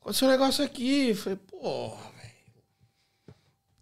Aconteceu 0.00 0.28
um 0.28 0.30
negócio 0.30 0.64
aqui. 0.64 1.08
Eu 1.08 1.16
falei, 1.16 1.36
pô, 1.50 1.88
velho. 1.90 3.34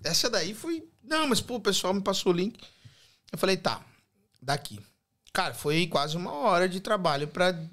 Essa 0.03 0.31
daí 0.31 0.55
foi. 0.55 0.89
Não, 1.03 1.27
mas 1.29 1.41
pô, 1.41 1.57
o 1.57 1.61
pessoal 1.61 1.93
me 1.93 2.01
passou 2.01 2.33
o 2.33 2.37
link. 2.37 2.59
Eu 3.31 3.39
falei, 3.39 3.57
tá, 3.59 3.83
daqui. 4.41 4.81
Cara, 5.33 5.53
foi 5.53 5.87
quase 5.87 6.17
uma 6.17 6.33
hora 6.33 6.69
de 6.69 6.81
trabalho 6.81 7.27
pra 7.29 7.51
re- 7.51 7.69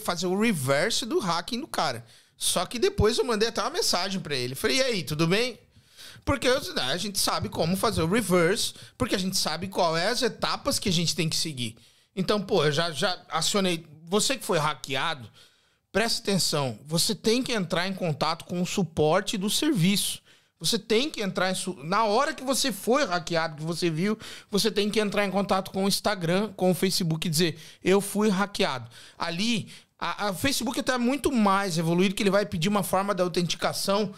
fazer 0.00 0.26
o 0.26 0.40
reverse 0.40 1.04
do 1.04 1.18
hacking 1.18 1.60
do 1.60 1.66
cara. 1.66 2.04
Só 2.36 2.64
que 2.64 2.78
depois 2.78 3.18
eu 3.18 3.24
mandei 3.24 3.48
até 3.48 3.60
uma 3.60 3.70
mensagem 3.70 4.20
pra 4.20 4.36
ele. 4.36 4.54
Falei, 4.54 4.78
e 4.78 4.82
aí, 4.82 5.02
tudo 5.02 5.26
bem? 5.26 5.58
Porque 6.24 6.48
né, 6.48 6.82
a 6.92 6.96
gente 6.96 7.18
sabe 7.18 7.48
como 7.48 7.76
fazer 7.76 8.02
o 8.02 8.06
reverse, 8.06 8.74
porque 8.96 9.14
a 9.14 9.18
gente 9.18 9.36
sabe 9.36 9.66
qual 9.66 9.96
é 9.96 10.08
as 10.08 10.22
etapas 10.22 10.78
que 10.78 10.88
a 10.88 10.92
gente 10.92 11.16
tem 11.16 11.28
que 11.28 11.36
seguir. 11.36 11.76
Então, 12.14 12.40
pô, 12.40 12.64
eu 12.64 12.72
já, 12.72 12.90
já 12.90 13.18
acionei. 13.28 13.86
Você 14.04 14.36
que 14.36 14.44
foi 14.44 14.58
hackeado, 14.58 15.28
presta 15.90 16.20
atenção. 16.20 16.78
Você 16.86 17.14
tem 17.14 17.42
que 17.42 17.52
entrar 17.52 17.88
em 17.88 17.94
contato 17.94 18.44
com 18.44 18.60
o 18.60 18.66
suporte 18.66 19.36
do 19.36 19.50
serviço. 19.50 20.20
Você 20.60 20.78
tem 20.78 21.08
que 21.10 21.22
entrar 21.22 21.50
em. 21.50 21.54
su- 21.54 21.78
Na 21.84 22.04
hora 22.04 22.34
que 22.34 22.42
você 22.42 22.72
foi 22.72 23.04
hackeado, 23.04 23.56
que 23.56 23.62
você 23.62 23.88
viu, 23.88 24.18
você 24.50 24.70
tem 24.70 24.90
que 24.90 24.98
entrar 24.98 25.24
em 25.24 25.30
contato 25.30 25.70
com 25.70 25.84
o 25.84 25.88
Instagram, 25.88 26.52
com 26.54 26.70
o 26.70 26.74
Facebook 26.74 27.26
e 27.26 27.30
dizer: 27.30 27.58
Eu 27.82 28.00
fui 28.00 28.28
hackeado. 28.28 28.90
Ali, 29.16 29.68
a, 29.96 30.32
Facebook 30.34 30.80
está 30.80 30.98
muito 30.98 31.30
mais 31.30 31.78
evoluído 31.78 32.14
que 32.14 32.22
ele 32.22 32.30
vai 32.30 32.44
pedir 32.44 32.68
uma 32.68 32.82
forma 32.82 33.14
de 33.14 33.22
autenticação 33.22 34.12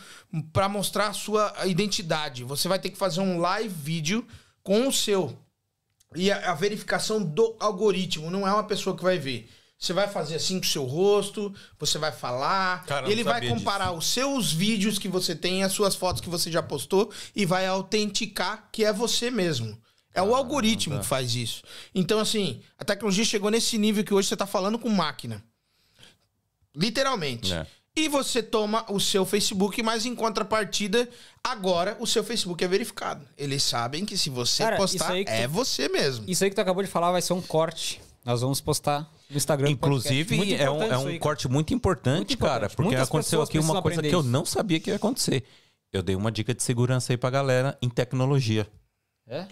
para 0.52 0.68
mostrar 0.68 1.08
a 1.08 1.12
sua 1.12 1.54
identidade. 1.66 2.42
Você 2.44 2.68
vai 2.68 2.78
ter 2.78 2.88
que 2.90 2.96
fazer 2.98 3.20
um 3.20 3.38
live 3.38 3.68
vídeo 3.68 4.26
com 4.62 4.88
o 4.88 4.92
seu 4.92 5.36
e 6.16 6.30
a, 6.30 6.50
a 6.50 6.54
verificação 6.54 7.22
do 7.22 7.54
algoritmo 7.60 8.30
não 8.30 8.46
é 8.48 8.52
uma 8.52 8.64
pessoa 8.64 8.96
que 8.96 9.02
vai 9.02 9.18
ver. 9.18 9.48
Você 9.80 9.94
vai 9.94 10.06
fazer 10.06 10.34
assim 10.34 10.60
com 10.60 10.66
o 10.66 10.68
seu 10.68 10.84
rosto, 10.84 11.54
você 11.78 11.96
vai 11.96 12.12
falar, 12.12 12.84
Cara, 12.84 13.10
ele 13.10 13.24
vai 13.24 13.48
comparar 13.48 13.92
os 13.92 14.04
seus 14.06 14.52
vídeos 14.52 14.98
que 14.98 15.08
você 15.08 15.34
tem, 15.34 15.64
as 15.64 15.72
suas 15.72 15.94
fotos 15.94 16.20
que 16.20 16.28
você 16.28 16.52
já 16.52 16.62
postou, 16.62 17.10
e 17.34 17.46
vai 17.46 17.66
autenticar 17.66 18.68
que 18.70 18.84
é 18.84 18.92
você 18.92 19.30
mesmo. 19.30 19.80
É 20.12 20.20
o 20.20 20.34
algoritmo 20.34 20.98
que 20.98 21.06
faz 21.06 21.34
isso. 21.34 21.62
Então, 21.94 22.20
assim, 22.20 22.60
a 22.76 22.84
tecnologia 22.84 23.24
chegou 23.24 23.50
nesse 23.50 23.78
nível 23.78 24.04
que 24.04 24.12
hoje 24.12 24.28
você 24.28 24.34
está 24.34 24.46
falando 24.46 24.78
com 24.78 24.90
máquina. 24.90 25.42
Literalmente. 26.76 27.50
É. 27.50 27.66
E 27.96 28.06
você 28.06 28.42
toma 28.42 28.84
o 28.92 29.00
seu 29.00 29.24
Facebook, 29.24 29.82
mas 29.82 30.04
em 30.04 30.14
contrapartida, 30.14 31.08
agora 31.42 31.96
o 31.98 32.06
seu 32.06 32.22
Facebook 32.22 32.62
é 32.62 32.68
verificado. 32.68 33.26
Eles 33.36 33.62
sabem 33.62 34.04
que 34.04 34.18
se 34.18 34.28
você 34.28 34.62
Cara, 34.62 34.76
postar, 34.76 35.16
é 35.16 35.46
tu- 35.46 35.52
você 35.52 35.88
mesmo. 35.88 36.24
Isso 36.28 36.44
aí 36.44 36.50
que 36.50 36.56
tu 36.56 36.60
acabou 36.60 36.82
de 36.84 36.90
falar 36.90 37.10
vai 37.12 37.22
ser 37.22 37.32
um 37.32 37.40
corte 37.42 38.00
Nós 38.24 38.42
vamos 38.42 38.60
postar 38.60 39.10
no 39.30 39.36
Instagram. 39.36 39.70
Inclusive, 39.70 40.54
é 40.54 40.70
um, 40.70 40.74
importante 40.74 40.92
é 40.92 40.98
um 40.98 41.06
aí, 41.08 41.18
corte 41.18 41.48
muito 41.48 41.72
importante, 41.74 42.16
Muito 42.18 42.38
cara, 42.38 42.50
importante. 42.66 42.76
porque 42.76 42.88
Muitas 42.88 43.08
aconteceu 43.08 43.42
aqui 43.42 43.58
uma 43.58 43.80
coisa 43.80 44.02
que 44.02 44.14
eu 44.14 44.22
não 44.22 44.44
sabia 44.44 44.80
que 44.80 44.90
ia 44.90 44.96
acontecer. 44.96 45.44
Eu 45.92 46.02
dei 46.02 46.14
uma 46.14 46.30
dica 46.30 46.54
de 46.54 46.62
segurança 46.62 47.12
aí 47.12 47.16
pra 47.16 47.30
galera 47.30 47.76
em 47.82 47.88
tecnologia. 47.88 48.66
É? 49.28 49.46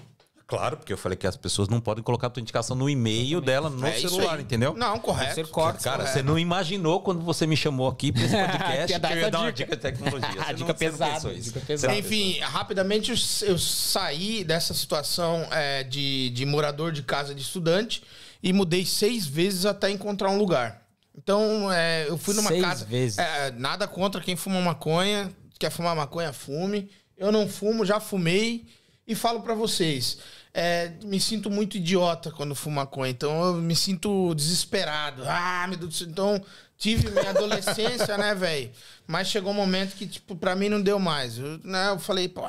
Claro, 0.46 0.78
porque 0.78 0.90
eu 0.90 0.96
falei 0.96 1.14
que 1.14 1.26
as 1.26 1.36
pessoas 1.36 1.68
não 1.68 1.78
podem 1.78 2.02
colocar 2.02 2.28
a 2.28 2.30
tua 2.30 2.40
indicação 2.40 2.74
no 2.74 2.88
e-mail 2.88 3.38
dela 3.38 3.68
no 3.68 3.86
É 3.86 4.00
celular, 4.00 4.40
entendeu? 4.40 4.72
Não, 4.74 4.98
correto. 4.98 5.34
Ser 5.34 5.46
corte. 5.48 5.84
Cara, 5.84 5.98
correto. 5.98 6.14
você 6.14 6.22
não 6.22 6.38
imaginou 6.38 7.02
quando 7.02 7.20
você 7.20 7.46
me 7.46 7.54
chamou 7.54 7.86
aqui 7.86 8.10
pra 8.10 8.22
esse 8.22 8.32
podcast 8.48 8.92
que 8.94 8.98
dar 8.98 9.12
eu 9.12 9.18
ia 9.18 9.30
dar 9.30 9.40
uma 9.40 9.52
dica. 9.52 9.76
de 9.76 9.82
tecnologia. 9.82 10.30
Você 10.32 10.40
A 10.40 10.52
dica 10.52 10.74
você 10.74 10.84
não 10.88 10.92
pesada, 10.92 11.34
dica 11.34 11.60
pesada. 11.60 11.92
Você 11.92 12.00
Enfim, 12.00 12.38
rapidamente 12.40 13.10
eu, 13.10 13.48
eu 13.48 13.58
saí 13.58 14.42
dessa 14.42 14.72
situação 14.72 15.46
é, 15.50 15.82
de, 15.84 16.30
de 16.30 16.46
morador 16.46 16.92
de 16.92 17.02
casa 17.02 17.34
de 17.34 17.42
estudante 17.42 18.02
e 18.42 18.52
mudei 18.52 18.84
seis 18.84 19.26
vezes 19.26 19.66
até 19.66 19.90
encontrar 19.90 20.30
um 20.30 20.38
lugar. 20.38 20.82
Então, 21.16 21.72
é, 21.72 22.06
eu 22.08 22.16
fui 22.16 22.34
numa 22.34 22.48
Seis 22.50 22.62
casa. 22.62 22.84
vezes? 22.84 23.18
é, 23.18 23.50
nada 23.52 23.88
contra 23.88 24.20
quem 24.20 24.36
fuma 24.36 24.60
maconha. 24.60 25.32
Quer 25.58 25.70
fumar 25.70 25.96
maconha, 25.96 26.32
fume. 26.32 26.88
Eu 27.16 27.32
não 27.32 27.48
fumo, 27.48 27.84
já 27.84 27.98
fumei. 27.98 28.66
E 29.06 29.14
falo 29.14 29.40
pra 29.40 29.54
vocês. 29.54 30.18
é, 30.54 30.92
me 31.04 31.18
sinto 31.20 31.50
muito 31.50 31.76
idiota 31.76 32.30
quando 32.30 32.54
fumo 32.54 32.76
maconha. 32.76 33.10
Então 33.10 33.46
eu 33.46 33.54
me 33.54 33.74
sinto 33.74 34.32
desesperado. 34.34 35.22
Ah, 35.26 35.66
meu 35.68 35.76
Deus 35.78 35.90
do 35.90 35.96
céu. 35.98 36.08
Então 36.08 36.44
tive 36.76 37.10
minha 37.10 37.30
adolescência, 37.30 38.16
né, 38.18 38.34
velho? 38.34 38.70
Mas 39.06 39.26
chegou 39.28 39.50
um 39.50 39.54
momento 39.56 39.96
que, 39.96 40.06
tipo, 40.06 40.36
pra 40.36 40.54
mim 40.54 40.68
não 40.68 40.80
deu 40.80 40.98
mais. 41.00 41.38
Eu, 41.38 41.58
né, 41.64 41.88
eu 41.88 41.98
falei, 41.98 42.28
pô, 42.28 42.46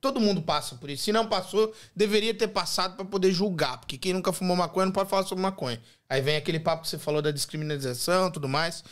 todo 0.00 0.18
mundo 0.20 0.40
passa 0.42 0.74
por 0.76 0.88
isso. 0.90 1.04
Se 1.04 1.12
não 1.12 1.26
passou, 1.26 1.72
deveria 1.94 2.32
ter 2.34 2.48
passado 2.48 2.96
pra 2.96 3.04
poder 3.04 3.32
julgar. 3.32 3.78
Porque 3.78 3.98
quem 3.98 4.12
nunca 4.12 4.32
fumou 4.32 4.56
maconha 4.56 4.86
não 4.86 4.92
pode 4.92 5.10
falar 5.10 5.24
sobre 5.24 5.42
maconha. 5.42 5.80
Aí 6.08 6.20
vem 6.20 6.36
aquele 6.36 6.58
papo 6.58 6.82
que 6.82 6.88
você 6.88 6.98
falou 6.98 7.20
da 7.22 7.30
descriminalização 7.30 8.28
e 8.28 8.32
tudo 8.32 8.48
mais. 8.48 8.82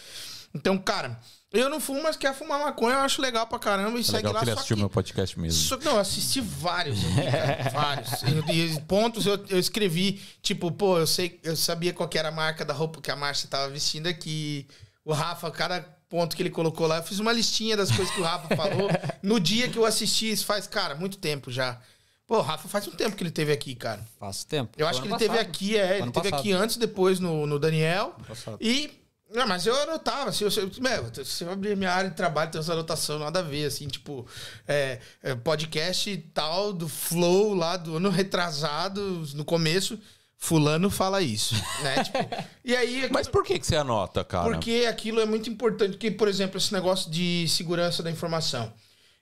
Então, 0.55 0.79
cara, 0.79 1.21
eu 1.53 1.69
não 1.69 1.79
fumo, 1.79 2.03
mas 2.03 2.17
quer 2.17 2.35
fumar 2.35 2.59
maconha, 2.59 2.97
eu 2.97 3.01
acho 3.01 3.21
legal 3.21 3.47
pra 3.47 3.59
caramba. 3.59 3.99
E 3.99 4.01
É 4.01 4.05
segue 4.05 4.17
legal 4.19 4.33
lá 4.33 4.39
que 4.41 4.45
ele 4.47 4.53
assistiu 4.53 4.77
que- 4.77 4.81
meu 4.83 4.91
podcast 4.91 5.39
mesmo. 5.39 5.61
só 5.63 5.77
não, 5.79 5.93
eu 5.95 6.01
assisti 6.01 6.41
vários 6.41 6.99
aqui, 7.05 7.31
cara, 7.31 7.71
vários. 7.73 8.23
E, 8.23 8.77
e 8.77 8.81
pontos 8.83 9.27
eu, 9.27 9.45
eu 9.51 9.59
escrevi, 9.59 10.23
tipo, 10.43 10.71
pô, 10.73 10.99
eu 10.99 11.07
sei, 11.07 11.39
eu 11.43 11.55
sabia 11.57 11.93
qual 11.93 12.09
que 12.09 12.19
era 12.19 12.29
a 12.29 12.33
marca 12.33 12.65
da 12.65 12.73
roupa 12.73 13.01
que 13.01 13.11
a 13.11 13.17
Márcia 13.17 13.49
tava 13.49 13.69
vestindo 13.69 14.07
aqui. 14.07 14.67
O 15.05 15.13
Rafa, 15.13 15.51
cada 15.51 15.98
ponto 16.09 16.35
que 16.35 16.43
ele 16.43 16.51
colocou 16.51 16.87
lá, 16.87 16.99
eu 16.99 17.03
fiz 17.03 17.19
uma 17.19 17.33
listinha 17.33 17.77
das 17.77 17.91
coisas 17.91 18.13
que 18.15 18.21
o 18.21 18.25
Rafa 18.25 18.55
falou. 18.57 18.89
No 19.23 19.39
dia 19.39 19.69
que 19.69 19.77
eu 19.77 19.85
assisti, 19.85 20.31
isso 20.31 20.47
faz, 20.47 20.67
cara, 20.67 20.95
muito 20.95 21.19
tempo 21.19 21.51
já. 21.51 21.79
Pô, 22.27 22.39
o 22.39 22.43
Rafa 22.43 22.69
faz 22.69 22.87
um 22.87 22.93
tempo 22.93 23.17
que 23.17 23.23
ele 23.23 23.31
teve 23.31 23.53
aqui, 23.53 23.75
cara. 23.75 24.07
Faz 24.19 24.45
tempo. 24.45 24.73
Eu 24.77 24.87
acho 24.87 25.01
que 25.01 25.07
ele 25.07 25.15
ano 25.15 25.19
teve 25.19 25.31
passado. 25.31 25.49
aqui, 25.49 25.77
é, 25.77 25.99
ele 25.99 26.11
teve 26.11 26.31
passado. 26.31 26.41
aqui 26.41 26.53
antes, 26.53 26.77
depois 26.77 27.19
no, 27.19 27.47
no 27.47 27.59
Daniel. 27.59 28.15
passado. 28.27 28.59
E. 28.61 28.91
Não, 29.31 29.47
mas 29.47 29.67
eu 29.67 29.77
anotava, 29.83 30.31
assim, 30.31 30.45
eu, 30.45 30.51
eu, 30.51 30.71
meu, 30.81 31.25
se 31.25 31.45
eu 31.45 31.51
abrir 31.51 31.77
minha 31.77 31.93
área 31.93 32.09
de 32.09 32.17
trabalho, 32.17 32.51
tem 32.51 32.59
essa 32.59 32.73
anotação, 32.73 33.19
nada 33.19 33.41
a 33.41 33.43
ver, 33.43 33.67
assim, 33.67 33.87
tipo, 33.87 34.27
é, 34.67 35.01
é, 35.23 35.35
podcast 35.35 36.17
tal, 36.33 36.73
do 36.73 36.89
Flow 36.89 37.53
lá 37.53 37.77
do 37.77 37.99
ano 37.99 38.09
retrasado, 38.09 39.23
no 39.35 39.45
começo, 39.45 39.99
fulano 40.39 40.89
fala 40.89 41.21
isso, 41.21 41.55
né? 41.83 42.03
Tipo, 42.05 42.19
e 42.65 42.75
aí. 42.75 43.09
Mas 43.11 43.29
por 43.29 43.45
que, 43.45 43.59
que 43.59 43.67
você 43.67 43.77
anota, 43.77 44.25
cara? 44.25 44.45
Porque 44.45 44.87
aquilo 44.89 45.21
é 45.21 45.27
muito 45.27 45.51
importante. 45.51 45.91
Porque, 45.91 46.11
por 46.11 46.29
exemplo, 46.29 46.57
esse 46.57 46.73
negócio 46.73 47.11
de 47.11 47.47
segurança 47.49 48.03
da 48.03 48.11
informação. 48.11 48.73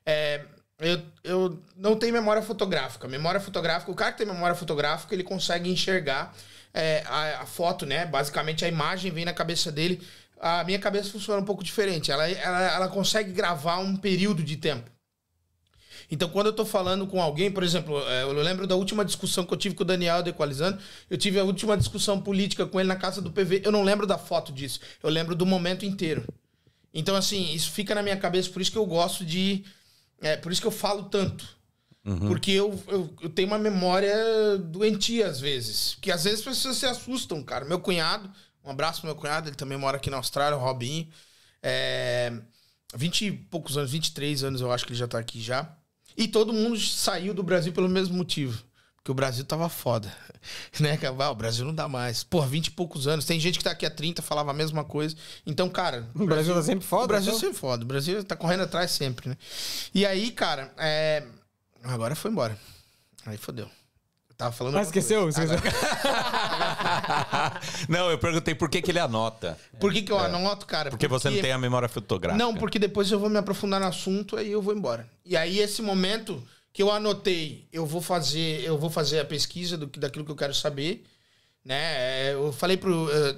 É, 0.04 0.44
eu, 0.78 1.02
eu 1.24 1.62
não 1.74 1.96
tenho 1.96 2.12
memória 2.12 2.42
fotográfica. 2.42 3.08
Memória 3.08 3.40
fotográfica, 3.40 3.90
o 3.90 3.94
cara 3.94 4.12
que 4.12 4.18
tem 4.18 4.26
memória 4.26 4.54
fotográfica, 4.54 5.14
ele 5.14 5.24
consegue 5.24 5.70
enxergar 5.70 6.34
é, 6.72 7.02
a, 7.06 7.40
a 7.40 7.46
foto, 7.46 7.86
né? 7.86 8.04
Basicamente, 8.04 8.64
a 8.64 8.68
imagem 8.68 9.10
vem 9.10 9.24
na 9.24 9.32
cabeça 9.32 9.72
dele. 9.72 10.06
A 10.38 10.62
minha 10.64 10.78
cabeça 10.78 11.10
funciona 11.10 11.40
um 11.40 11.44
pouco 11.44 11.64
diferente. 11.64 12.12
Ela, 12.12 12.28
ela, 12.28 12.74
ela 12.74 12.88
consegue 12.88 13.32
gravar 13.32 13.78
um 13.78 13.96
período 13.96 14.42
de 14.44 14.58
tempo. 14.58 14.90
Então, 16.10 16.28
quando 16.28 16.46
eu 16.46 16.52
tô 16.52 16.64
falando 16.64 17.06
com 17.06 17.20
alguém, 17.20 17.50
por 17.50 17.62
exemplo, 17.62 17.98
é, 18.08 18.22
eu 18.22 18.32
lembro 18.32 18.66
da 18.66 18.76
última 18.76 19.04
discussão 19.04 19.44
que 19.44 19.52
eu 19.52 19.58
tive 19.58 19.74
com 19.74 19.82
o 19.82 19.86
Daniel 19.86 20.22
do 20.22 20.30
Equalizando, 20.30 20.78
eu 21.10 21.18
tive 21.18 21.38
a 21.38 21.44
última 21.44 21.76
discussão 21.76 22.20
política 22.20 22.66
com 22.66 22.78
ele 22.78 22.88
na 22.88 22.96
casa 22.96 23.20
do 23.20 23.30
PV. 23.30 23.62
Eu 23.64 23.72
não 23.72 23.82
lembro 23.82 24.06
da 24.06 24.16
foto 24.16 24.52
disso, 24.52 24.80
eu 25.02 25.10
lembro 25.10 25.34
do 25.34 25.44
momento 25.44 25.84
inteiro. 25.84 26.24
Então, 26.94 27.16
assim, 27.16 27.52
isso 27.52 27.70
fica 27.72 27.94
na 27.94 28.02
minha 28.02 28.16
cabeça, 28.16 28.50
por 28.50 28.62
isso 28.62 28.72
que 28.72 28.78
eu 28.78 28.86
gosto 28.86 29.24
de. 29.24 29.64
É, 30.22 30.36
por 30.36 30.50
isso 30.50 30.60
que 30.60 30.66
eu 30.66 30.72
falo 30.72 31.04
tanto. 31.04 31.56
Porque 32.28 32.52
eu, 32.52 32.80
eu, 32.86 33.14
eu 33.20 33.28
tenho 33.28 33.48
uma 33.48 33.58
memória 33.58 34.56
doentia 34.58 35.26
às 35.26 35.40
vezes. 35.40 35.96
Que 36.00 36.12
às 36.12 36.22
vezes 36.22 36.38
as 36.38 36.44
pessoas 36.44 36.76
se 36.76 36.86
assustam, 36.86 37.42
cara. 37.42 37.64
Meu 37.64 37.80
cunhado, 37.80 38.30
um 38.64 38.70
abraço 38.70 39.00
pro 39.00 39.08
meu 39.08 39.16
cunhado, 39.16 39.48
ele 39.48 39.56
também 39.56 39.76
mora 39.76 39.96
aqui 39.96 40.08
na 40.08 40.16
Austrália, 40.16 40.56
o 40.56 40.60
Robinho. 40.60 41.08
É, 41.60 42.32
20 42.94 43.26
e 43.26 43.32
poucos 43.32 43.76
anos, 43.76 43.90
23 43.90 44.44
anos 44.44 44.60
eu 44.60 44.70
acho 44.70 44.84
que 44.86 44.92
ele 44.92 44.98
já 44.98 45.08
tá 45.08 45.18
aqui 45.18 45.40
já. 45.40 45.76
E 46.16 46.26
todo 46.26 46.52
mundo 46.52 46.78
saiu 46.78 47.34
do 47.34 47.42
Brasil 47.42 47.72
pelo 47.72 47.88
mesmo 47.88 48.16
motivo. 48.16 48.62
Porque 48.96 49.10
o 49.10 49.14
Brasil 49.14 49.44
tava 49.44 49.68
foda. 49.68 50.12
Né? 50.78 50.96
Ah, 51.18 51.30
o 51.30 51.34
Brasil 51.34 51.64
não 51.64 51.74
dá 51.74 51.88
mais. 51.88 52.22
Pô, 52.22 52.40
20 52.40 52.68
e 52.68 52.70
poucos 52.70 53.08
anos. 53.08 53.24
Tem 53.24 53.40
gente 53.40 53.58
que 53.58 53.64
tá 53.64 53.72
aqui 53.72 53.84
há 53.84 53.90
30, 53.90 54.22
falava 54.22 54.52
a 54.52 54.54
mesma 54.54 54.84
coisa. 54.84 55.16
Então, 55.44 55.68
cara. 55.68 56.08
O 56.14 56.24
Brasil 56.24 56.54
tá 56.54 56.62
sempre 56.62 56.86
foda, 56.86 57.04
O 57.04 57.08
Brasil 57.08 57.30
então? 57.30 57.40
sempre 57.40 57.58
foda. 57.58 57.82
O 57.82 57.86
Brasil 57.86 58.22
tá 58.22 58.36
correndo 58.36 58.62
atrás 58.62 58.92
sempre, 58.92 59.28
né? 59.28 59.36
E 59.92 60.06
aí, 60.06 60.30
cara, 60.30 60.72
é... 60.78 61.24
agora 61.82 62.14
foi 62.14 62.30
embora. 62.30 62.56
Aí 63.24 63.36
fodeu. 63.36 63.68
Tava 64.36 64.52
falando. 64.52 64.76
Ah, 64.76 64.80
outra 64.80 64.98
esqueceu? 64.98 65.28
esqueceu. 65.28 65.56
não, 67.88 68.10
eu 68.10 68.18
perguntei 68.18 68.54
por 68.54 68.68
que, 68.68 68.82
que 68.82 68.90
ele 68.90 68.98
anota. 68.98 69.58
Por 69.80 69.92
que, 69.92 70.02
que 70.02 70.12
eu 70.12 70.18
anoto, 70.18 70.66
cara? 70.66 70.88
É. 70.88 70.90
Porque 70.90 71.08
você 71.08 71.30
não 71.30 71.40
tem 71.40 71.52
a 71.52 71.58
memória 71.58 71.88
fotográfica. 71.88 72.44
Não, 72.44 72.54
porque 72.54 72.78
depois 72.78 73.10
eu 73.10 73.18
vou 73.18 73.30
me 73.30 73.38
aprofundar 73.38 73.80
no 73.80 73.86
assunto 73.86 74.36
aí 74.36 74.52
eu 74.52 74.60
vou 74.60 74.74
embora. 74.74 75.08
E 75.24 75.36
aí 75.36 75.58
esse 75.58 75.80
momento 75.80 76.42
que 76.70 76.82
eu 76.82 76.90
anotei, 76.90 77.66
eu 77.72 77.86
vou 77.86 78.02
fazer, 78.02 78.62
eu 78.62 78.76
vou 78.76 78.90
fazer 78.90 79.20
a 79.20 79.24
pesquisa 79.24 79.78
do 79.78 79.86
daquilo 79.86 80.26
que 80.26 80.30
eu 80.30 80.36
quero 80.36 80.52
saber, 80.52 81.04
né? 81.64 82.28
É, 82.28 82.34
Eu 82.34 82.52
falei 82.52 82.76
pro 82.76 83.08
eh, 83.10 83.36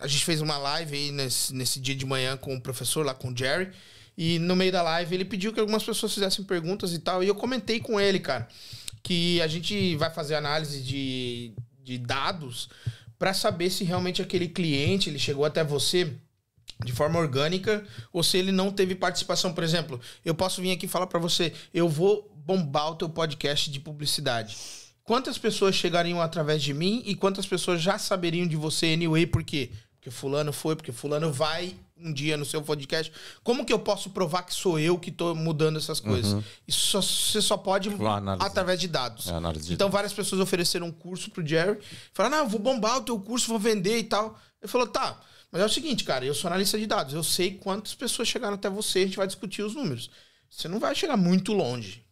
a 0.00 0.06
gente 0.08 0.24
fez 0.24 0.40
uma 0.40 0.58
live 0.58 0.96
aí 0.96 1.12
nesse, 1.12 1.54
nesse 1.54 1.78
dia 1.78 1.94
de 1.94 2.04
manhã 2.04 2.36
com 2.36 2.56
o 2.56 2.60
professor 2.60 3.06
lá 3.06 3.14
com 3.14 3.28
o 3.28 3.36
Jerry 3.36 3.70
e 4.18 4.40
no 4.40 4.56
meio 4.56 4.72
da 4.72 4.82
live 4.82 5.14
ele 5.14 5.24
pediu 5.24 5.52
que 5.52 5.60
algumas 5.60 5.84
pessoas 5.84 6.12
fizessem 6.12 6.44
perguntas 6.44 6.92
e 6.92 6.98
tal 6.98 7.22
e 7.22 7.28
eu 7.28 7.34
comentei 7.36 7.78
com 7.78 8.00
ele, 8.00 8.18
cara, 8.18 8.48
que 9.02 9.40
a 9.42 9.46
gente 9.46 9.96
vai 9.96 10.10
fazer 10.10 10.34
análise 10.34 10.82
de, 10.82 11.52
de 11.82 11.98
dados 11.98 12.68
para 13.18 13.34
saber 13.34 13.70
se 13.70 13.84
realmente 13.84 14.22
aquele 14.22 14.48
cliente 14.48 15.08
ele 15.08 15.18
chegou 15.18 15.44
até 15.44 15.62
você 15.62 16.12
de 16.84 16.92
forma 16.92 17.18
orgânica 17.18 17.84
ou 18.12 18.22
se 18.22 18.36
ele 18.36 18.52
não 18.52 18.70
teve 18.70 18.94
participação. 18.94 19.52
Por 19.52 19.62
exemplo, 19.62 20.00
eu 20.24 20.34
posso 20.34 20.60
vir 20.60 20.72
aqui 20.72 20.88
falar 20.88 21.06
para 21.06 21.20
você, 21.20 21.52
eu 21.72 21.88
vou 21.88 22.30
bombar 22.34 22.90
o 22.90 22.94
teu 22.96 23.08
podcast 23.08 23.70
de 23.70 23.78
publicidade. 23.80 24.56
Quantas 25.04 25.38
pessoas 25.38 25.74
chegariam 25.74 26.20
através 26.20 26.62
de 26.62 26.72
mim 26.72 27.02
e 27.04 27.14
quantas 27.14 27.46
pessoas 27.46 27.80
já 27.80 27.98
saberiam 27.98 28.46
de 28.46 28.56
você 28.56 28.92
anyway? 28.92 29.26
Por 29.26 29.42
quê? 29.42 29.70
Porque 29.96 30.10
fulano 30.10 30.52
foi, 30.52 30.74
porque 30.74 30.92
fulano 30.92 31.32
vai 31.32 31.74
um 32.04 32.12
dia 32.12 32.36
no 32.36 32.44
seu 32.44 32.60
podcast. 32.62 33.12
Como 33.42 33.64
que 33.64 33.72
eu 33.72 33.78
posso 33.78 34.10
provar 34.10 34.42
que 34.42 34.52
sou 34.54 34.78
eu 34.78 34.98
que 34.98 35.10
tô 35.10 35.34
mudando 35.34 35.78
essas 35.78 36.00
coisas? 36.00 36.42
Isso 36.66 36.86
só- 36.86 37.00
você 37.02 37.40
só 37.40 37.56
pode 37.56 37.88
análise. 37.88 38.46
através 38.46 38.80
de 38.80 38.88
dados. 38.88 39.28
É, 39.28 39.40
de 39.60 39.72
então 39.74 39.90
várias 39.90 40.12
pessoas 40.12 40.40
ofereceram 40.40 40.86
um 40.86 40.92
curso 40.92 41.30
pro 41.30 41.46
Jerry. 41.46 41.78
Falaram, 42.12 42.36
não, 42.38 42.44
eu 42.44 42.50
vou 42.50 42.60
bombar 42.60 42.98
o 42.98 43.02
teu 43.02 43.18
curso, 43.18 43.46
vou 43.48 43.58
vender 43.58 43.98
e 43.98 44.04
tal. 44.04 44.38
Ele 44.60 44.70
falou, 44.70 44.86
tá, 44.86 45.20
mas 45.50 45.60
é 45.60 45.64
o 45.64 45.68
seguinte, 45.68 46.04
cara, 46.04 46.24
eu 46.24 46.34
sou 46.34 46.48
analista 46.48 46.78
de 46.78 46.86
dados. 46.86 47.14
Eu 47.14 47.22
sei 47.22 47.54
quantas 47.58 47.94
pessoas 47.94 48.28
chegaram 48.28 48.54
até 48.54 48.70
você, 48.70 49.00
a 49.00 49.04
gente 49.06 49.16
vai 49.16 49.26
discutir 49.26 49.62
os 49.62 49.74
números. 49.74 50.10
Você 50.48 50.68
não 50.68 50.78
vai 50.78 50.94
chegar 50.94 51.16
muito 51.16 51.52
longe. 51.52 52.04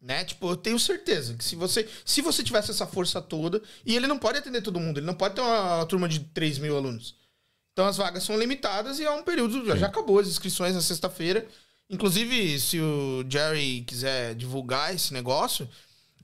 Né? 0.00 0.24
Tipo, 0.24 0.48
eu 0.50 0.56
tenho 0.56 0.78
certeza 0.78 1.34
que 1.34 1.44
se 1.44 1.54
você, 1.54 1.86
se 2.06 2.22
você 2.22 2.42
tivesse 2.42 2.70
essa 2.70 2.86
força 2.86 3.20
toda, 3.20 3.60
e 3.84 3.94
ele 3.94 4.06
não 4.06 4.18
pode 4.18 4.38
atender 4.38 4.62
todo 4.62 4.80
mundo, 4.80 4.98
ele 4.98 5.06
não 5.06 5.12
pode 5.14 5.34
ter 5.34 5.42
uma, 5.42 5.76
uma 5.76 5.86
turma 5.86 6.08
de 6.08 6.20
3 6.20 6.58
mil 6.58 6.74
alunos. 6.74 7.14
Então 7.72 7.86
as 7.86 7.96
vagas 7.96 8.22
são 8.24 8.38
limitadas 8.38 8.98
e 8.98 9.04
é 9.04 9.10
um 9.10 9.22
período. 9.22 9.64
Já, 9.66 9.76
já 9.76 9.86
acabou 9.86 10.18
as 10.18 10.28
inscrições 10.28 10.74
na 10.74 10.80
sexta-feira. 10.80 11.46
Inclusive, 11.88 12.58
se 12.60 12.80
o 12.80 13.24
Jerry 13.28 13.82
quiser 13.82 14.34
divulgar 14.34 14.94
esse 14.94 15.12
negócio, 15.12 15.68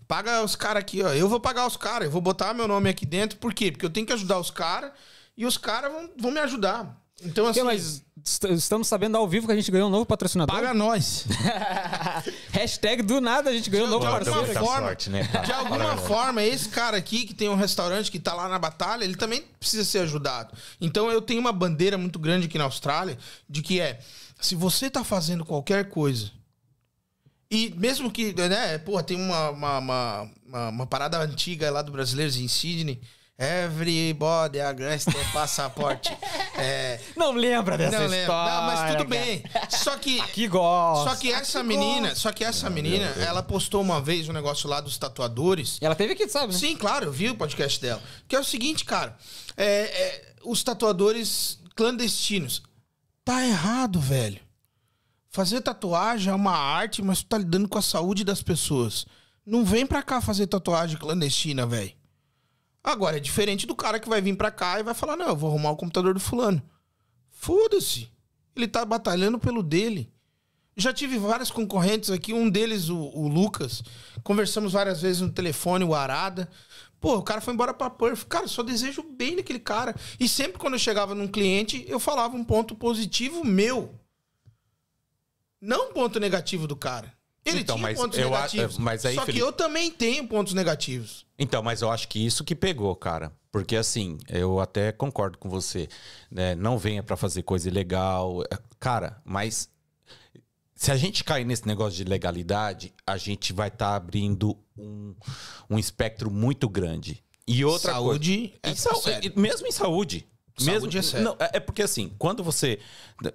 paga 0.06 0.42
os 0.44 0.54
caras 0.54 0.80
aqui, 0.80 1.02
ó. 1.02 1.12
Eu 1.12 1.28
vou 1.28 1.40
pagar 1.40 1.66
os 1.66 1.76
caras, 1.76 2.06
eu 2.06 2.10
vou 2.12 2.20
botar 2.20 2.54
meu 2.54 2.68
nome 2.68 2.88
aqui 2.88 3.04
dentro. 3.04 3.38
Por 3.38 3.52
quê? 3.52 3.72
Porque 3.72 3.84
eu 3.84 3.90
tenho 3.90 4.06
que 4.06 4.12
ajudar 4.12 4.38
os 4.38 4.50
caras 4.50 4.92
e 5.36 5.44
os 5.44 5.58
caras 5.58 5.92
vão, 5.92 6.10
vão 6.18 6.30
me 6.30 6.40
ajudar. 6.40 6.96
Então, 7.22 7.46
assim, 7.46 7.62
mas 7.62 8.02
estamos 8.50 8.86
sabendo 8.88 9.16
ao 9.16 9.26
vivo 9.26 9.46
que 9.46 9.52
a 9.52 9.56
gente 9.56 9.70
ganhou 9.70 9.88
um 9.88 9.90
novo 9.90 10.04
patrocinador. 10.04 10.54
paga 10.54 10.74
nós. 10.74 11.24
Hashtag 12.52 13.02
do 13.02 13.20
nada 13.20 13.48
a 13.50 13.52
gente 13.54 13.70
ganhou 13.70 13.86
um 13.86 13.90
novo 13.90 14.04
De 14.04 14.10
parceiro. 14.10 14.38
alguma 14.38 14.52
aqui. 14.58 14.66
forma, 14.66 14.86
sorte, 14.86 15.10
né, 15.10 15.22
de 15.44 15.52
alguma 15.52 15.96
forma, 15.96 16.42
esse 16.42 16.68
cara 16.68 16.96
aqui 16.96 17.24
que 17.24 17.32
tem 17.34 17.48
um 17.48 17.54
restaurante 17.54 18.10
que 18.10 18.18
tá 18.18 18.34
lá 18.34 18.48
na 18.48 18.58
batalha, 18.58 19.04
ele 19.04 19.16
também 19.16 19.42
precisa 19.58 19.84
ser 19.84 20.00
ajudado. 20.00 20.54
Então 20.80 21.10
eu 21.10 21.22
tenho 21.22 21.40
uma 21.40 21.52
bandeira 21.52 21.96
muito 21.96 22.18
grande 22.18 22.46
aqui 22.46 22.58
na 22.58 22.64
Austrália 22.64 23.16
de 23.48 23.62
que 23.62 23.80
é, 23.80 23.98
se 24.40 24.54
você 24.54 24.90
tá 24.90 25.02
fazendo 25.02 25.44
qualquer 25.44 25.88
coisa 25.88 26.30
e 27.50 27.72
mesmo 27.76 28.10
que, 28.10 28.34
né, 28.34 28.76
pô, 28.78 29.02
tem 29.02 29.16
uma, 29.16 29.50
uma, 29.50 29.78
uma, 29.78 30.30
uma- 30.46 30.68
uma 30.68 30.86
parada 30.86 31.18
antiga 31.18 31.70
lá 31.70 31.80
do 31.80 31.92
Brasileiros 31.92 32.36
em 32.36 32.48
Sydney, 32.48 33.00
Everybody 33.38 34.60
agradece 34.60 35.10
ter 35.10 35.32
passaporte. 35.32 36.16
É, 36.58 36.98
Não 37.14 37.32
lembra 37.32 37.76
dessa 37.76 37.98
não 37.98 38.06
lembro. 38.06 38.18
história. 38.20 38.54
Não, 38.54 38.62
mas 38.62 38.96
tudo 38.96 39.08
bem. 39.10 39.42
Só 39.68 39.98
que. 39.98 40.22
Que 40.28 40.48
gosta. 40.48 41.10
Só 41.10 41.16
que 41.16 41.30
essa 41.30 41.62
menina, 41.62 42.14
só 42.14 42.32
que 42.32 42.42
essa 42.42 42.70
menina, 42.70 43.04
ela 43.18 43.42
postou 43.42 43.82
uma 43.82 44.00
vez 44.00 44.26
um 44.26 44.32
negócio 44.32 44.66
lá 44.66 44.80
dos 44.80 44.96
tatuadores. 44.96 45.76
E 45.82 45.84
ela 45.84 45.94
teve 45.94 46.14
aqui, 46.14 46.26
sabe? 46.30 46.54
né? 46.54 46.58
Sim, 46.58 46.74
claro, 46.74 47.04
eu 47.04 47.12
vi 47.12 47.28
o 47.28 47.34
podcast 47.36 47.78
dela. 47.78 48.02
Que 48.26 48.34
é 48.34 48.40
o 48.40 48.44
seguinte, 48.44 48.86
cara. 48.86 49.18
é, 49.54 49.66
é, 49.66 50.34
os 50.44 50.62
tatuadores 50.64 51.58
clandestinos. 51.76 52.62
Tá 53.22 53.44
errado, 53.46 54.00
velho. 54.00 54.40
Fazer 55.28 55.60
tatuagem 55.60 56.32
é 56.32 56.34
uma 56.34 56.56
arte, 56.56 57.02
mas 57.02 57.18
tu 57.18 57.26
tá 57.26 57.36
lidando 57.36 57.68
com 57.68 57.76
a 57.76 57.82
saúde 57.82 58.24
das 58.24 58.40
pessoas. 58.40 59.04
Não 59.44 59.62
vem 59.62 59.84
pra 59.84 60.02
cá 60.02 60.22
fazer 60.22 60.46
tatuagem 60.46 60.96
clandestina, 60.96 61.66
velho. 61.66 61.92
Agora, 62.86 63.16
é 63.16 63.20
diferente 63.20 63.66
do 63.66 63.74
cara 63.74 63.98
que 63.98 64.08
vai 64.08 64.20
vir 64.22 64.36
pra 64.36 64.50
cá 64.50 64.78
e 64.78 64.84
vai 64.84 64.94
falar: 64.94 65.16
não, 65.16 65.26
eu 65.28 65.36
vou 65.36 65.50
arrumar 65.50 65.72
o 65.72 65.76
computador 65.76 66.14
do 66.14 66.20
fulano. 66.20 66.62
Foda-se. 67.28 68.08
Ele 68.54 68.68
tá 68.68 68.84
batalhando 68.84 69.38
pelo 69.38 69.60
dele. 69.62 70.10
Já 70.76 70.92
tive 70.92 71.18
vários 71.18 71.50
concorrentes 71.50 72.10
aqui, 72.10 72.32
um 72.32 72.48
deles, 72.48 72.88
o, 72.88 72.96
o 72.96 73.26
Lucas. 73.28 73.82
Conversamos 74.22 74.72
várias 74.72 75.00
vezes 75.02 75.20
no 75.20 75.30
telefone, 75.32 75.84
o 75.84 75.94
Arada. 75.94 76.48
Pô, 77.00 77.16
o 77.16 77.22
cara 77.22 77.40
foi 77.40 77.54
embora 77.54 77.74
pra 77.74 77.90
Perth. 77.90 78.24
Cara, 78.28 78.46
só 78.46 78.62
desejo 78.62 79.02
bem 79.02 79.36
naquele 79.36 79.58
cara. 79.58 79.94
E 80.20 80.28
sempre 80.28 80.58
quando 80.58 80.74
eu 80.74 80.78
chegava 80.78 81.14
num 81.14 81.26
cliente, 81.28 81.84
eu 81.88 81.98
falava 81.98 82.36
um 82.36 82.44
ponto 82.44 82.74
positivo 82.74 83.44
meu. 83.44 83.94
Não 85.60 85.90
um 85.90 85.92
ponto 85.92 86.20
negativo 86.20 86.66
do 86.68 86.76
cara. 86.76 87.12
Ele 87.44 87.60
Então, 87.60 87.76
tinha 87.76 87.88
mas 87.88 87.98
pontos 87.98 88.18
eu 88.18 88.28
a- 88.28 88.30
negativos. 88.30 88.78
mas 88.78 89.04
aí, 89.04 89.14
só 89.14 89.20
que 89.22 89.26
Felipe- 89.26 89.44
eu 89.46 89.52
também 89.52 89.90
tenho 89.90 90.26
pontos 90.28 90.52
negativos. 90.54 91.25
Então, 91.38 91.62
mas 91.62 91.82
eu 91.82 91.90
acho 91.90 92.08
que 92.08 92.24
isso 92.24 92.44
que 92.44 92.54
pegou, 92.54 92.94
cara. 92.96 93.32
Porque 93.52 93.76
assim, 93.76 94.18
eu 94.28 94.60
até 94.60 94.92
concordo 94.92 95.38
com 95.38 95.48
você. 95.48 95.88
né? 96.30 96.54
Não 96.54 96.78
venha 96.78 97.02
pra 97.02 97.16
fazer 97.16 97.42
coisa 97.42 97.68
ilegal. 97.68 98.42
Cara, 98.80 99.20
mas 99.24 99.68
se 100.74 100.90
a 100.92 100.96
gente 100.96 101.24
cair 101.24 101.44
nesse 101.44 101.66
negócio 101.66 101.96
de 101.96 102.04
legalidade, 102.04 102.92
a 103.06 103.16
gente 103.16 103.52
vai 103.52 103.68
estar 103.68 103.94
abrindo 103.96 104.56
um, 104.76 105.14
um 105.70 105.78
espectro 105.78 106.30
muito 106.30 106.68
grande. 106.68 107.22
E 107.48 107.64
outra 107.64 107.92
Saúde 107.92 108.48
coisa. 108.48 108.58
é 108.62 108.70
Em 108.70 108.74
sau- 108.76 108.96
sério. 109.00 109.32
e- 109.34 109.40
Mesmo 109.40 109.66
em 109.66 109.72
saúde. 109.72 110.26
Saúde 110.58 110.72
mesmo, 110.72 110.98
é 110.98 111.02
sério. 111.02 111.24
Não, 111.24 111.36
é 111.38 111.50
é 111.58 111.60
porque 111.60 111.82
assim, 111.82 112.12
quando 112.18 112.42
você. 112.42 112.78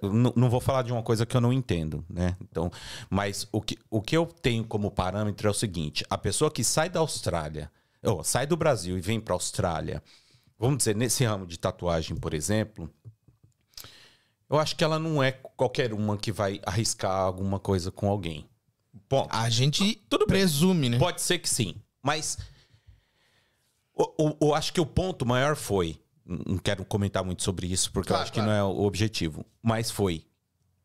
Não, 0.02 0.32
não 0.36 0.50
vou 0.50 0.60
falar 0.60 0.82
de 0.82 0.92
uma 0.92 1.02
coisa 1.04 1.24
que 1.24 1.36
eu 1.36 1.40
não 1.40 1.52
entendo, 1.52 2.04
né? 2.10 2.36
Então, 2.42 2.70
mas 3.08 3.46
o 3.52 3.60
que, 3.60 3.78
o 3.88 4.02
que 4.02 4.16
eu 4.16 4.26
tenho 4.26 4.64
como 4.64 4.90
parâmetro 4.90 5.46
é 5.46 5.50
o 5.50 5.54
seguinte: 5.54 6.04
a 6.10 6.18
pessoa 6.18 6.50
que 6.50 6.62
sai 6.64 6.88
da 6.90 6.98
Austrália, 7.00 7.70
ou 8.02 8.22
sai 8.24 8.46
do 8.46 8.56
Brasil 8.56 8.96
e 8.96 9.00
vem 9.00 9.20
para 9.20 9.34
a 9.34 9.36
Austrália, 9.36 10.02
vamos 10.58 10.78
dizer, 10.78 10.94
nesse 10.96 11.24
ramo 11.24 11.46
de 11.46 11.58
tatuagem, 11.58 12.16
por 12.16 12.34
exemplo, 12.34 12.90
eu 14.50 14.58
acho 14.58 14.76
que 14.76 14.84
ela 14.84 14.98
não 14.98 15.22
é 15.22 15.32
qualquer 15.32 15.92
uma 15.92 16.16
que 16.16 16.30
vai 16.32 16.60
arriscar 16.64 17.10
alguma 17.12 17.58
coisa 17.58 17.90
com 17.90 18.08
alguém. 18.08 18.46
Ponto. 19.08 19.28
A 19.34 19.48
gente 19.48 19.94
Tudo 20.08 20.26
bem. 20.26 20.38
presume, 20.38 20.88
né? 20.90 20.98
Pode 20.98 21.22
ser 21.22 21.38
que 21.38 21.48
sim, 21.48 21.76
mas 22.02 22.38
eu 24.40 24.54
acho 24.54 24.72
que 24.72 24.80
o 24.80 24.86
ponto 24.86 25.24
maior 25.24 25.54
foi, 25.56 25.98
não 26.24 26.58
quero 26.58 26.84
comentar 26.84 27.24
muito 27.24 27.42
sobre 27.42 27.66
isso 27.66 27.90
porque 27.92 28.08
Claro, 28.08 28.20
eu 28.20 28.22
acho 28.24 28.32
que 28.32 28.40
claro. 28.40 28.50
não 28.50 28.56
é 28.58 28.64
o 28.64 28.82
objetivo, 28.84 29.44
mas 29.62 29.90
foi 29.90 30.24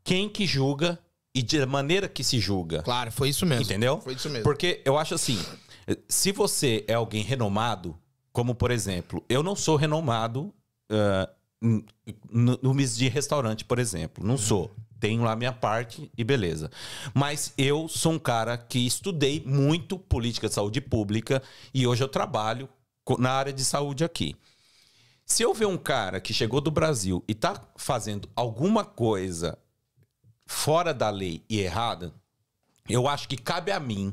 quem 0.04 0.30
que 0.30 0.46
julga 0.46 1.00
e 1.34 1.42
de 1.42 1.66
maneira 1.66 2.08
que 2.08 2.24
se 2.24 2.40
julga. 2.40 2.82
Claro, 2.84 3.12
foi 3.12 3.30
isso 3.30 3.46
mesmo. 3.46 3.64
Entendeu? 3.64 4.00
Foi 4.02 4.14
isso 4.14 4.30
mesmo. 4.30 4.44
Porque 4.44 4.82
eu 4.86 4.98
acho 4.98 5.14
assim, 5.14 5.38
se 6.08 6.32
você 6.32 6.84
é 6.88 6.94
alguém 6.94 7.24
renomado, 7.24 7.98
como 8.32 8.54
por 8.54 8.72
exemplo, 8.72 9.24
eu 9.30 9.42
não 9.42 9.56
sou 9.56 9.76
renomado 9.76 10.54
n- 11.62 11.86
no, 12.30 12.60
no 12.62 12.76
de 12.86 13.08
restaurante, 13.08 13.66
por 13.66 13.80
exemplo. 13.80 14.26
Não 14.26 14.38
sou. 14.38 14.72
Tenho 15.00 15.24
lá 15.24 15.36
minha 15.36 15.54
parte 15.54 16.12
e 16.18 16.24
beleza. 16.24 16.72
Mas 17.14 17.54
eu 17.58 17.88
sou 17.88 18.14
um 18.14 18.20
cara 18.20 18.58
que 18.58 18.80
estudei 18.80 19.44
muito 19.46 19.98
política 19.98 20.48
de 20.48 20.54
saúde 20.56 20.82
pública 20.82 21.42
e 21.74 21.86
hoje 21.86 22.04
eu 22.04 22.08
trabalho 22.08 22.68
na 23.20 23.32
área 23.32 23.54
de 23.54 23.64
saúde 23.64 24.04
aqui. 24.04 24.36
Se 25.26 25.44
eu 25.44 25.54
ver 25.54 25.66
um 25.68 25.78
cara 25.78 26.20
que 26.20 26.34
chegou 26.34 26.62
do 26.62 26.72
Brasil 26.72 27.24
e 27.28 27.36
tá 27.36 27.62
fazendo 27.76 28.30
alguma 28.36 28.84
coisa 28.84 29.58
fora 30.46 30.94
da 30.94 31.10
lei 31.10 31.44
e 31.50 31.60
errada, 31.60 32.14
eu 32.90 33.08
acho 33.08 33.28
que 33.28 33.38
cabe 33.38 33.72
a 33.72 33.80
mim, 33.80 34.12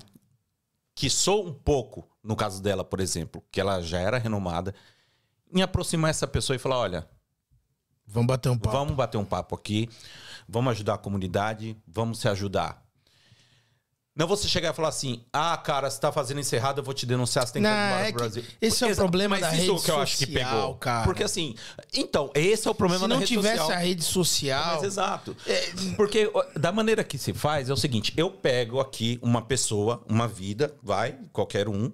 que 0.94 1.10
sou 1.10 1.46
um 1.46 1.52
pouco, 1.52 2.08
no 2.22 2.36
caso 2.36 2.62
dela, 2.62 2.84
por 2.84 3.00
exemplo, 3.00 3.42
que 3.50 3.60
ela 3.60 3.80
já 3.80 3.98
era 3.98 4.18
renomada, 4.18 4.74
em 5.52 5.62
aproximar 5.62 6.10
essa 6.10 6.26
pessoa 6.26 6.56
e 6.56 6.58
falar: 6.58 6.78
olha, 6.78 7.08
Vamos 8.06 8.28
bater 8.28 8.50
um 8.50 8.58
papo. 8.58 8.76
vamos 8.76 8.94
bater 8.94 9.16
um 9.16 9.24
papo 9.24 9.54
aqui, 9.54 9.88
vamos 10.48 10.72
ajudar 10.72 10.94
a 10.94 10.98
comunidade, 10.98 11.76
vamos 11.86 12.18
se 12.18 12.28
ajudar. 12.28 12.83
Não 14.16 14.28
você 14.28 14.46
chegar 14.46 14.72
e 14.72 14.76
falar 14.76 14.90
assim: 14.90 15.24
ah, 15.32 15.56
cara, 15.56 15.90
você 15.90 16.00
tá 16.00 16.12
fazendo 16.12 16.40
isso 16.40 16.54
errado, 16.54 16.78
eu 16.78 16.84
vou 16.84 16.94
te 16.94 17.04
denunciar, 17.04 17.44
você 17.46 17.54
tem 17.54 17.62
que 17.62 17.68
Não, 17.68 17.74
ir 17.74 17.86
embora 17.86 18.02
é 18.02 18.12
pro 18.12 18.20
Brasil. 18.20 18.44
esse 18.60 18.84
é 18.84 18.86
o 18.86 18.94
problema 18.94 19.38
da 19.40 19.52
isso 19.52 19.72
rede 19.72 19.84
que 19.84 19.90
eu 19.90 19.98
acho 20.00 20.16
que 20.18 20.26
social, 20.26 20.60
pegou. 20.60 20.74
cara. 20.76 21.04
Porque 21.04 21.24
assim, 21.24 21.56
então, 21.92 22.30
esse 22.32 22.68
é 22.68 22.70
o 22.70 22.74
problema 22.74 23.02
Se 23.02 23.08
da 23.08 23.14
não 23.14 23.20
rede 23.20 23.32
tivesse 23.32 23.58
social. 23.58 23.76
a 23.76 23.80
rede 23.80 24.04
social. 24.04 24.74
Mas 24.76 24.84
exato. 24.84 25.36
É, 25.46 25.72
Porque 25.96 26.30
da 26.56 26.70
maneira 26.70 27.02
que 27.02 27.18
se 27.18 27.32
faz 27.32 27.68
é 27.68 27.72
o 27.72 27.76
seguinte: 27.76 28.14
eu 28.16 28.30
pego 28.30 28.78
aqui 28.78 29.18
uma 29.20 29.42
pessoa, 29.42 30.04
uma 30.08 30.28
vida, 30.28 30.72
vai, 30.80 31.18
qualquer 31.32 31.68
um, 31.68 31.90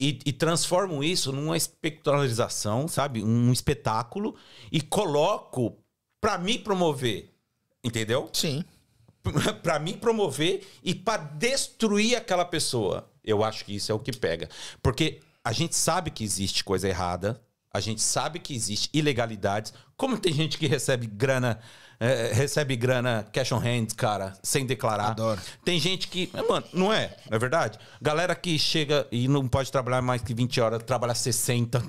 e, 0.00 0.18
e 0.26 0.32
transformo 0.32 1.04
isso 1.04 1.30
numa 1.32 1.56
espectralização, 1.56 2.88
sabe? 2.88 3.22
Um 3.22 3.52
espetáculo, 3.52 4.34
e 4.72 4.80
coloco 4.80 5.78
pra 6.20 6.38
me 6.38 6.58
promover. 6.58 7.30
Entendeu? 7.84 8.28
Sim. 8.32 8.64
Pra 9.62 9.78
me 9.78 9.94
promover 9.94 10.66
e 10.82 10.94
pra 10.94 11.16
destruir 11.16 12.16
aquela 12.16 12.44
pessoa. 12.44 13.08
Eu 13.24 13.44
acho 13.44 13.64
que 13.64 13.74
isso 13.76 13.92
é 13.92 13.94
o 13.94 13.98
que 13.98 14.12
pega. 14.12 14.48
Porque 14.82 15.20
a 15.44 15.52
gente 15.52 15.76
sabe 15.76 16.10
que 16.10 16.24
existe 16.24 16.64
coisa 16.64 16.88
errada, 16.88 17.40
a 17.72 17.80
gente 17.80 18.02
sabe 18.02 18.38
que 18.38 18.54
existe 18.54 18.90
ilegalidades. 18.92 19.72
Como 19.96 20.18
tem 20.18 20.32
gente 20.32 20.58
que 20.58 20.66
recebe 20.66 21.06
grana, 21.06 21.60
eh, 22.00 22.32
recebe 22.34 22.74
grana 22.74 23.24
cash 23.32 23.52
on 23.52 23.58
hand, 23.58 23.94
cara, 23.96 24.34
sem 24.42 24.66
declarar. 24.66 25.10
Adoro. 25.12 25.40
Tem 25.64 25.78
gente 25.78 26.08
que, 26.08 26.28
mano, 26.48 26.66
não 26.72 26.92
é, 26.92 27.16
não 27.30 27.36
é 27.36 27.38
verdade? 27.38 27.78
Galera 28.00 28.34
que 28.34 28.58
chega 28.58 29.06
e 29.12 29.28
não 29.28 29.46
pode 29.48 29.70
trabalhar 29.70 30.02
mais 30.02 30.20
que 30.20 30.34
20 30.34 30.60
horas, 30.60 30.82
trabalha 30.82 31.14
60. 31.14 31.80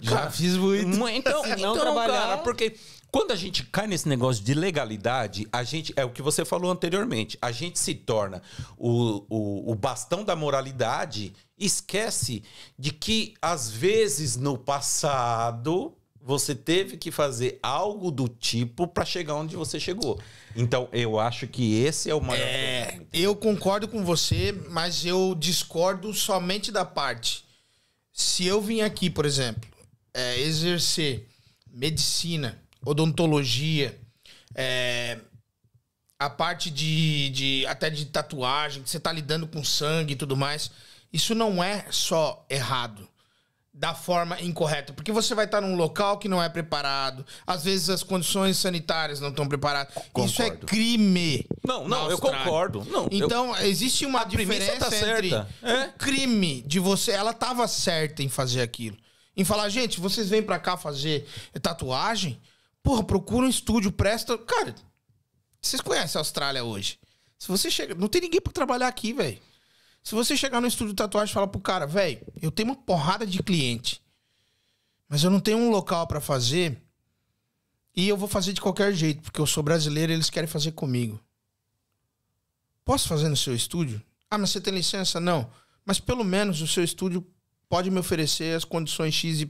Já 0.00 0.16
Cara, 0.18 0.30
fiz 0.30 0.56
muito. 0.56 1.08
então, 1.08 1.42
não 1.42 1.54
então 1.56 1.78
trabalhar- 1.78 2.12
cara, 2.20 2.38
porque 2.38 2.76
quando 3.10 3.30
a 3.32 3.36
gente 3.36 3.64
cai 3.64 3.86
nesse 3.86 4.08
negócio 4.08 4.44
de 4.44 4.52
legalidade, 4.54 5.46
a 5.52 5.62
gente 5.64 5.92
é 5.96 6.04
o 6.04 6.10
que 6.10 6.22
você 6.22 6.44
falou 6.44 6.70
anteriormente, 6.70 7.38
a 7.40 7.50
gente 7.50 7.78
se 7.78 7.94
torna 7.94 8.42
o, 8.76 9.24
o, 9.28 9.72
o 9.72 9.74
bastão 9.74 10.22
da 10.24 10.36
moralidade, 10.36 11.32
esquece 11.58 12.42
de 12.78 12.90
que 12.92 13.34
às 13.40 13.70
vezes 13.70 14.36
no 14.36 14.58
passado 14.58 15.94
você 16.20 16.54
teve 16.54 16.98
que 16.98 17.10
fazer 17.10 17.58
algo 17.62 18.10
do 18.10 18.28
tipo 18.28 18.86
para 18.86 19.04
chegar 19.04 19.34
onde 19.36 19.56
você 19.56 19.80
chegou. 19.80 20.20
Então, 20.54 20.86
eu 20.92 21.18
acho 21.18 21.46
que 21.46 21.80
esse 21.82 22.10
é 22.10 22.14
o 22.14 22.20
maior 22.20 22.46
É, 22.46 22.82
problema. 22.84 23.06
eu 23.14 23.34
concordo 23.34 23.88
com 23.88 24.04
você, 24.04 24.52
mas 24.68 25.06
eu 25.06 25.34
discordo 25.34 26.12
somente 26.12 26.70
da 26.70 26.84
parte. 26.84 27.44
Se 28.12 28.44
eu 28.44 28.60
vim 28.60 28.82
aqui, 28.82 29.08
por 29.08 29.24
exemplo, 29.24 29.62
é, 30.12 30.38
exercer 30.40 31.26
medicina, 31.72 32.60
odontologia, 32.88 33.98
é, 34.54 35.18
a 36.18 36.30
parte 36.30 36.70
de, 36.70 37.28
de 37.30 37.66
até 37.66 37.90
de 37.90 38.06
tatuagem, 38.06 38.82
que 38.82 38.90
você 38.90 38.98
tá 38.98 39.12
lidando 39.12 39.46
com 39.46 39.62
sangue 39.62 40.14
e 40.14 40.16
tudo 40.16 40.36
mais, 40.36 40.70
isso 41.12 41.34
não 41.34 41.62
é 41.62 41.84
só 41.90 42.44
errado 42.48 43.06
da 43.72 43.94
forma 43.94 44.40
incorreta, 44.40 44.92
porque 44.92 45.12
você 45.12 45.36
vai 45.36 45.44
estar 45.44 45.60
num 45.60 45.76
local 45.76 46.18
que 46.18 46.28
não 46.28 46.42
é 46.42 46.48
preparado, 46.48 47.24
às 47.46 47.62
vezes 47.62 47.88
as 47.88 48.02
condições 48.02 48.56
sanitárias 48.56 49.20
não 49.20 49.28
estão 49.28 49.46
preparadas. 49.46 49.94
Isso 49.94 50.42
é 50.42 50.46
Concordo. 50.46 50.66
crime. 50.66 51.46
Não, 51.64 51.86
não, 51.86 52.10
eu 52.10 52.18
concordo. 52.18 52.84
Não, 52.90 53.04
eu- 53.04 53.08
Então, 53.12 53.56
existe 53.58 54.04
uma 54.04 54.26
premissa 54.26 54.52
diferença 54.52 54.90
tá 54.90 54.96
entre 54.96 55.28
certa. 55.30 55.48
É. 55.62 55.84
o 55.86 55.92
crime 55.92 56.62
de 56.62 56.80
você. 56.80 57.12
Ela 57.12 57.32
tava 57.32 57.68
certa 57.68 58.20
em 58.20 58.28
fazer 58.28 58.62
aquilo. 58.62 58.96
Em 59.36 59.44
falar, 59.44 59.68
gente, 59.68 60.00
vocês 60.00 60.28
vêm 60.28 60.42
pra 60.42 60.58
cá 60.58 60.76
fazer 60.76 61.24
tatuagem? 61.62 62.40
Porra, 62.82 63.04
procura 63.04 63.46
um 63.46 63.50
estúdio, 63.50 63.92
presta. 63.92 64.38
Cara, 64.38 64.74
vocês 65.60 65.80
conhecem 65.80 66.18
a 66.18 66.20
Austrália 66.20 66.64
hoje. 66.64 66.98
Se 67.38 67.48
você 67.48 67.70
chega. 67.70 67.94
Não 67.94 68.08
tem 68.08 68.20
ninguém 68.20 68.40
pra 68.40 68.52
trabalhar 68.52 68.88
aqui, 68.88 69.12
velho. 69.12 69.40
Se 70.02 70.14
você 70.14 70.36
chegar 70.36 70.60
no 70.60 70.66
estúdio 70.66 70.92
de 70.92 70.96
tatuagem 70.96 71.30
e 71.30 71.34
falar 71.34 71.48
pro 71.48 71.60
cara, 71.60 71.86
velho, 71.86 72.20
eu 72.40 72.50
tenho 72.50 72.70
uma 72.70 72.76
porrada 72.76 73.26
de 73.26 73.42
cliente, 73.42 74.02
mas 75.08 75.22
eu 75.22 75.30
não 75.30 75.40
tenho 75.40 75.58
um 75.58 75.70
local 75.70 76.06
pra 76.06 76.20
fazer 76.20 76.82
e 77.94 78.08
eu 78.08 78.16
vou 78.16 78.28
fazer 78.28 78.52
de 78.52 78.60
qualquer 78.60 78.94
jeito, 78.94 79.22
porque 79.22 79.40
eu 79.40 79.46
sou 79.46 79.62
brasileiro 79.62 80.12
e 80.12 80.14
eles 80.14 80.30
querem 80.30 80.48
fazer 80.48 80.72
comigo. 80.72 81.20
Posso 82.84 83.06
fazer 83.08 83.28
no 83.28 83.36
seu 83.36 83.54
estúdio? 83.54 84.00
Ah, 84.30 84.38
mas 84.38 84.50
você 84.50 84.60
tem 84.60 84.72
licença? 84.72 85.20
Não. 85.20 85.50
Mas 85.84 86.00
pelo 86.00 86.24
menos 86.24 86.62
o 86.62 86.66
seu 86.66 86.82
estúdio 86.82 87.26
pode 87.68 87.90
me 87.90 87.98
oferecer 88.00 88.56
as 88.56 88.64
condições 88.64 89.14
XYZ. 89.14 89.46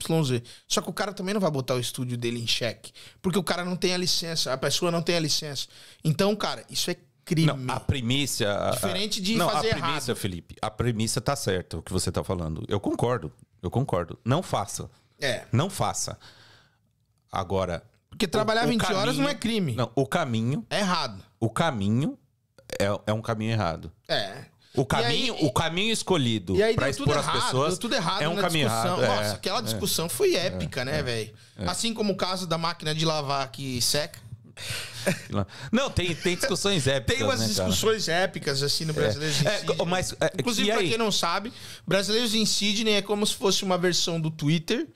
Só 0.66 0.80
que 0.80 0.90
o 0.90 0.92
cara 0.92 1.12
também 1.12 1.32
não 1.34 1.40
vai 1.40 1.50
botar 1.50 1.74
o 1.74 1.80
estúdio 1.80 2.16
dele 2.16 2.40
em 2.42 2.46
xeque. 2.46 2.92
Porque 3.22 3.38
o 3.38 3.44
cara 3.44 3.64
não 3.64 3.76
tem 3.76 3.94
a 3.94 3.96
licença, 3.96 4.52
a 4.52 4.58
pessoa 4.58 4.90
não 4.90 5.02
tem 5.02 5.16
a 5.16 5.20
licença. 5.20 5.68
Então, 6.04 6.34
cara, 6.34 6.64
isso 6.68 6.90
é 6.90 6.96
crime. 7.24 7.46
Não, 7.52 7.74
a 7.74 7.78
premissa. 7.80 8.50
a- 8.50 8.70
Diferente 8.70 9.20
de 9.20 9.36
não, 9.36 9.48
fazer 9.50 9.68
a 9.68 9.76
premissa, 9.76 10.10
errado. 10.10 10.16
Felipe. 10.16 10.56
A 10.60 10.70
premissa 10.70 11.20
tá 11.20 11.36
certa, 11.36 11.78
o 11.78 11.82
que 11.82 11.92
você 11.92 12.10
tá 12.10 12.24
falando. 12.24 12.64
Eu 12.68 12.80
concordo. 12.80 13.32
Eu 13.62 13.70
concordo. 13.70 14.18
Não 14.24 14.42
faça. 14.42 14.90
É. 15.20 15.44
Não 15.52 15.68
faça. 15.70 16.18
Agora. 17.30 17.82
Porque 18.08 18.26
trabalhar 18.26 18.62
o- 18.62 18.66
o 18.66 18.68
20 18.70 18.82
horas 18.84 18.96
caminho- 19.04 19.22
não 19.22 19.28
é 19.28 19.34
crime. 19.34 19.74
Não, 19.74 19.90
o 19.94 20.06
caminho. 20.06 20.66
É 20.70 20.78
errado. 20.80 21.22
O 21.38 21.48
caminho 21.50 22.18
é, 22.80 22.86
é 23.06 23.12
um 23.12 23.20
caminho 23.22 23.52
errado. 23.52 23.92
É. 24.08 24.44
O 24.80 24.86
caminho, 24.86 25.34
aí- 25.34 25.46
o 25.46 25.52
caminho 25.52 25.92
escolhido 25.92 26.56
E 26.56 26.62
aí 26.62 26.74
para 26.74 26.86
deu 26.86 26.96
tudo 26.96 27.10
expor 27.10 27.18
as 27.20 27.26
errado, 27.28 27.44
pessoas 27.44 27.68
deu 27.70 27.78
tudo 27.78 27.94
errado 27.94 28.22
é 28.22 28.28
um 28.28 28.36
caminho 28.36 28.68
discussão. 28.68 29.02
errado. 29.02 29.16
Nossa, 29.16 29.30
é. 29.30 29.34
aquela 29.34 29.60
discussão 29.60 30.08
foi 30.08 30.34
épica, 30.34 30.84
né, 30.84 31.02
velho? 31.02 31.32
Assim 31.66 31.92
como 31.92 32.12
o 32.12 32.16
caso 32.16 32.46
da 32.46 32.56
máquina 32.56 32.94
de 32.94 33.04
lavar 33.04 33.50
que 33.50 33.80
seca. 33.82 34.18
Não, 35.72 35.88
tem, 35.90 36.14
tem 36.14 36.34
discussões 36.36 36.86
épicas, 36.86 37.16
Tem 37.16 37.24
umas 37.26 37.40
né, 37.40 37.46
cara? 37.54 37.68
discussões 37.68 38.08
épicas, 38.08 38.62
assim, 38.62 38.84
no 38.84 38.92
Brasileiros 38.92 39.40
em 39.40 39.46
É, 39.46 39.84
mas, 39.86 40.12
é, 40.20 40.32
Inclusive, 40.38 40.70
pra 40.70 40.78
quem 40.82 40.98
não 40.98 41.12
sabe, 41.12 41.52
Brasileiros 41.86 42.34
em 42.34 42.44
Sydney 42.44 42.94
é 42.94 43.02
como 43.02 43.26
se 43.26 43.34
fosse 43.34 43.64
uma 43.64 43.78
versão 43.78 44.20
do 44.20 44.30
Twitter, 44.30 44.86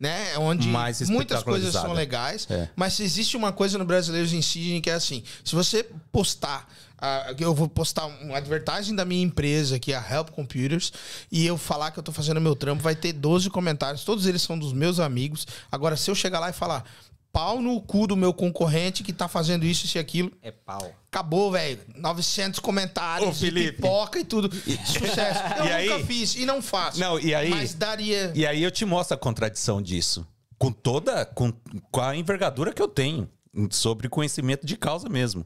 né? 0.00 0.36
Onde 0.38 0.66
muitas 1.08 1.42
coisas 1.42 1.72
são 1.72 1.92
legais. 1.92 2.46
É. 2.50 2.68
Mas 2.74 2.98
existe 3.00 3.36
uma 3.36 3.52
coisa 3.52 3.78
no 3.78 3.84
Brasileiros 3.84 4.32
em 4.32 4.42
Sydney 4.42 4.80
que 4.80 4.90
é 4.90 4.94
assim: 4.94 5.22
se 5.44 5.54
você 5.54 5.86
postar. 6.10 6.68
Ah, 7.02 7.34
eu 7.38 7.52
vou 7.52 7.68
postar 7.68 8.06
um 8.06 8.32
advertising 8.34 8.94
da 8.94 9.04
minha 9.04 9.22
empresa, 9.24 9.78
que 9.78 9.92
é 9.92 9.96
a 9.96 10.10
Help 10.14 10.30
Computers, 10.30 10.92
e 11.30 11.44
eu 11.44 11.58
falar 11.58 11.90
que 11.90 11.98
eu 11.98 12.02
tô 12.02 12.12
fazendo 12.12 12.40
meu 12.40 12.54
trampo, 12.54 12.80
vai 12.82 12.94
ter 12.94 13.12
12 13.12 13.50
comentários, 13.50 14.04
todos 14.04 14.24
eles 14.26 14.40
são 14.40 14.56
dos 14.58 14.72
meus 14.72 15.00
amigos. 15.00 15.46
Agora, 15.70 15.96
se 15.96 16.08
eu 16.10 16.14
chegar 16.14 16.38
lá 16.38 16.48
e 16.50 16.52
falar, 16.52 16.84
pau 17.32 17.60
no 17.60 17.80
cu 17.80 18.06
do 18.06 18.16
meu 18.16 18.32
concorrente 18.32 19.02
que 19.02 19.12
tá 19.12 19.26
fazendo 19.26 19.64
isso, 19.64 19.84
isso 19.86 19.98
e 19.98 20.00
aquilo, 20.00 20.30
É 20.40 20.50
pau. 20.52 20.94
Acabou, 21.10 21.50
velho. 21.50 21.78
900 21.96 22.60
comentários, 22.60 23.28
Ô, 23.28 23.32
e 23.32 23.50
Felipe. 23.50 23.72
pipoca 23.76 24.18
e 24.20 24.24
tudo. 24.24 24.50
Sucesso. 24.86 25.40
Eu 25.58 25.64
E 25.66 25.82
nunca 25.82 25.94
aí? 25.96 26.04
fiz 26.06 26.34
e 26.36 26.46
não 26.46 26.62
faço. 26.62 27.00
Não, 27.00 27.18
e 27.18 27.34
aí- 27.34 27.50
Mas 27.50 27.74
daria. 27.74 28.32
E 28.34 28.46
aí 28.46 28.62
eu 28.62 28.70
te 28.70 28.84
mostro 28.84 29.14
a 29.14 29.18
contradição 29.18 29.82
disso. 29.82 30.26
Com 30.58 30.70
toda. 30.72 31.26
Com, 31.26 31.52
com 31.90 32.00
a 32.00 32.16
envergadura 32.16 32.72
que 32.72 32.80
eu 32.80 32.88
tenho. 32.88 33.28
Sobre 33.70 34.08
conhecimento 34.08 34.64
de 34.66 34.76
causa 34.76 35.08
mesmo. 35.08 35.44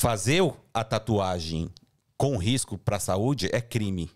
Fazer 0.00 0.42
a 0.72 0.82
tatuagem 0.82 1.68
com 2.16 2.38
risco 2.38 2.78
para 2.78 2.96
a 2.96 2.98
saúde 3.00 3.50
é 3.52 3.60
crime. 3.60 4.10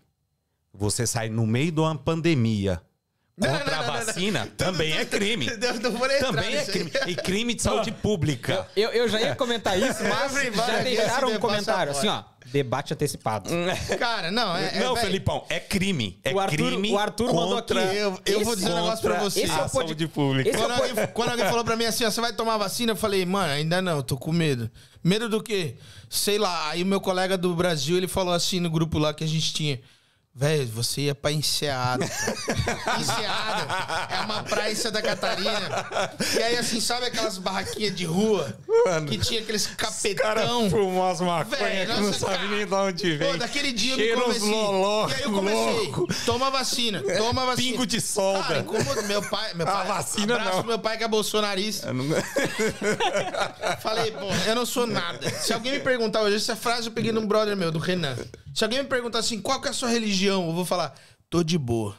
Você 0.73 1.05
sai 1.05 1.29
no 1.29 1.45
meio 1.45 1.71
de 1.71 1.79
uma 1.79 1.95
pandemia 1.95 2.81
Não, 3.37 3.49
contra 3.51 3.65
não, 3.65 3.73
a 3.73 3.85
não, 3.85 3.87
não, 3.93 3.99
não. 3.99 4.05
vacina, 4.07 4.47
também 4.57 4.93
é 4.97 5.05
crime. 5.05 5.45
Não 5.45 6.19
Também 6.31 6.55
é 6.55 6.63
crime. 6.65 6.91
E 7.05 7.15
crime 7.15 7.53
de 7.53 7.61
saúde 7.61 7.91
pública. 7.91 8.67
Eu, 8.75 8.89
eu 8.93 9.07
já 9.07 9.21
ia 9.21 9.35
comentar 9.37 9.77
isso, 9.79 9.99
mas 10.05 10.33
já 10.55 10.79
deixaram 10.81 11.31
um 11.33 11.39
comentário 11.39 11.91
assim, 11.91 12.07
ó. 12.07 12.23
Debate 12.47 12.93
antecipado. 12.93 13.49
Cara, 13.99 14.31
não, 14.31 14.55
é. 14.57 14.77
é, 14.77 14.79
Não, 14.79 14.95
velho, 14.95 15.05
Felipão, 15.05 15.45
é 15.49 15.59
crime. 15.59 16.19
É 16.23 16.33
O 16.33 16.39
Arthur- 16.39 16.55
crime. 16.57 16.91
o 16.93 16.97
Arthur 16.97 17.25
mandou 17.27 17.57
aqui. 17.59 17.73
contra- 17.75 17.93
Eu, 17.93 18.19
eu 18.25 18.43
vou 18.43 18.55
dizer 18.55 18.71
um 18.71 18.75
negócio 18.75 19.01
pra 19.07 19.19
você. 19.19 19.41
Esse 19.41 19.51
é 19.51 19.55
o 19.55 19.57
a 19.57 19.69
pod- 19.69 19.87
saúde 19.87 20.07
pública. 20.07 20.49
Esse 20.49 20.57
é 20.57 20.61
o 20.61 20.67
Quando 20.67 20.81
alguém, 20.81 21.07
quando 21.13 21.29
alguém 21.29 21.45
falou 21.45 21.63
pra 21.63 21.75
mim 21.75 21.85
assim, 21.85 22.05
ó, 22.05 22.09
você 22.09 22.21
vai 22.21 22.33
tomar 22.33 22.57
vacina? 22.57 22.93
Eu 22.93 22.95
falei, 22.95 23.23
mano, 23.25 23.51
ainda 23.51 23.81
não, 23.81 24.01
tô 24.01 24.15
com 24.17 24.31
medo. 24.31 24.71
Medo 25.05 25.29
do 25.29 25.43
quê? 25.43 25.75
Sei 26.09 26.39
lá. 26.39 26.71
Aí 26.71 26.81
o 26.81 26.85
meu 26.85 26.99
colega 26.99 27.37
do 27.37 27.53
Brasil, 27.53 27.95
ele 27.95 28.07
falou 28.07 28.33
assim 28.33 28.59
no 28.59 28.71
grupo 28.71 28.97
lá 28.97 29.13
que 29.13 29.23
a 29.23 29.27
gente 29.27 29.53
tinha. 29.53 29.79
Velho, 30.37 30.67
você 30.67 31.01
ia 31.01 31.15
pra 31.15 31.31
Enseada. 31.31 32.05
cara." 32.05 32.99
Enseada 32.99 33.67
é 34.13 34.19
uma 34.19 34.43
praia 34.43 34.73
em 34.73 34.75
Santa 34.75 35.01
Catarina. 35.01 35.85
E 36.37 36.43
aí, 36.43 36.57
assim, 36.57 36.81
sabe 36.81 37.05
aquelas 37.05 37.37
barraquinhas 37.37 37.95
de 37.95 38.03
rua? 38.03 38.53
Mano, 38.85 39.07
que 39.07 39.17
tinha 39.17 39.39
aqueles 39.39 39.65
capetão. 39.67 40.69
fumou 40.69 41.09
as 41.09 41.21
maconhas 41.21 41.89
que 41.89 42.01
não 42.01 42.11
sabe 42.13 42.33
cara. 42.35 42.47
nem 42.49 42.67
de 42.67 42.73
onde 42.73 43.15
vem. 43.15 43.31
Pô, 43.31 43.37
daquele 43.37 43.71
dia 43.71 43.93
eu 43.93 43.97
Cheira 43.97 44.15
me 44.17 44.21
uns 44.23 44.25
comecei. 44.39 44.49
loló, 44.51 45.09
e 45.09 45.13
aí 45.13 45.21
eu 45.23 45.31
comecei. 45.31 45.71
louco. 45.85 46.07
Toma 46.25 46.51
vacina, 46.51 47.01
toma 47.17 47.45
vacina. 47.45 47.71
Pingo 47.71 47.85
de 47.87 48.01
solda. 48.01 48.43
Cara, 48.43 48.63
como 48.63 49.03
meu 49.03 49.21
pai, 49.29 49.53
meu 49.53 49.65
A 49.67 49.71
pai, 49.71 49.87
vacina 49.87 50.35
abraço 50.35 50.57
não. 50.57 50.63
meu 50.65 50.79
pai 50.79 50.97
que 50.97 51.03
é 51.05 51.07
bolsonarista. 51.07 51.87
Eu 51.87 51.93
não- 51.93 52.05
Falei, 53.81 54.11
pô, 54.11 54.27
eu 54.47 54.55
não 54.55 54.65
sou 54.65 54.85
nada. 54.85 55.29
Se 55.39 55.53
alguém 55.53 55.71
me 55.73 55.79
perguntar 55.79 56.21
hoje, 56.23 56.35
essa 56.35 56.57
frase 56.57 56.87
eu 56.87 56.91
peguei 56.91 57.13
num 57.13 57.25
brother 57.25 57.55
meu, 57.55 57.71
do 57.71 57.79
Renan. 57.79 58.15
Se 58.55 58.63
alguém 58.63 58.81
me 58.81 58.87
perguntar 58.87 59.19
assim, 59.19 59.41
qual 59.41 59.59
que 59.59 59.67
é 59.67 59.71
a 59.71 59.73
sua 59.73 59.89
religião? 59.89 60.47
Eu 60.47 60.53
vou 60.53 60.63
falar, 60.63 60.95
tô 61.37 61.43
de 61.43 61.57
boa. 61.57 61.95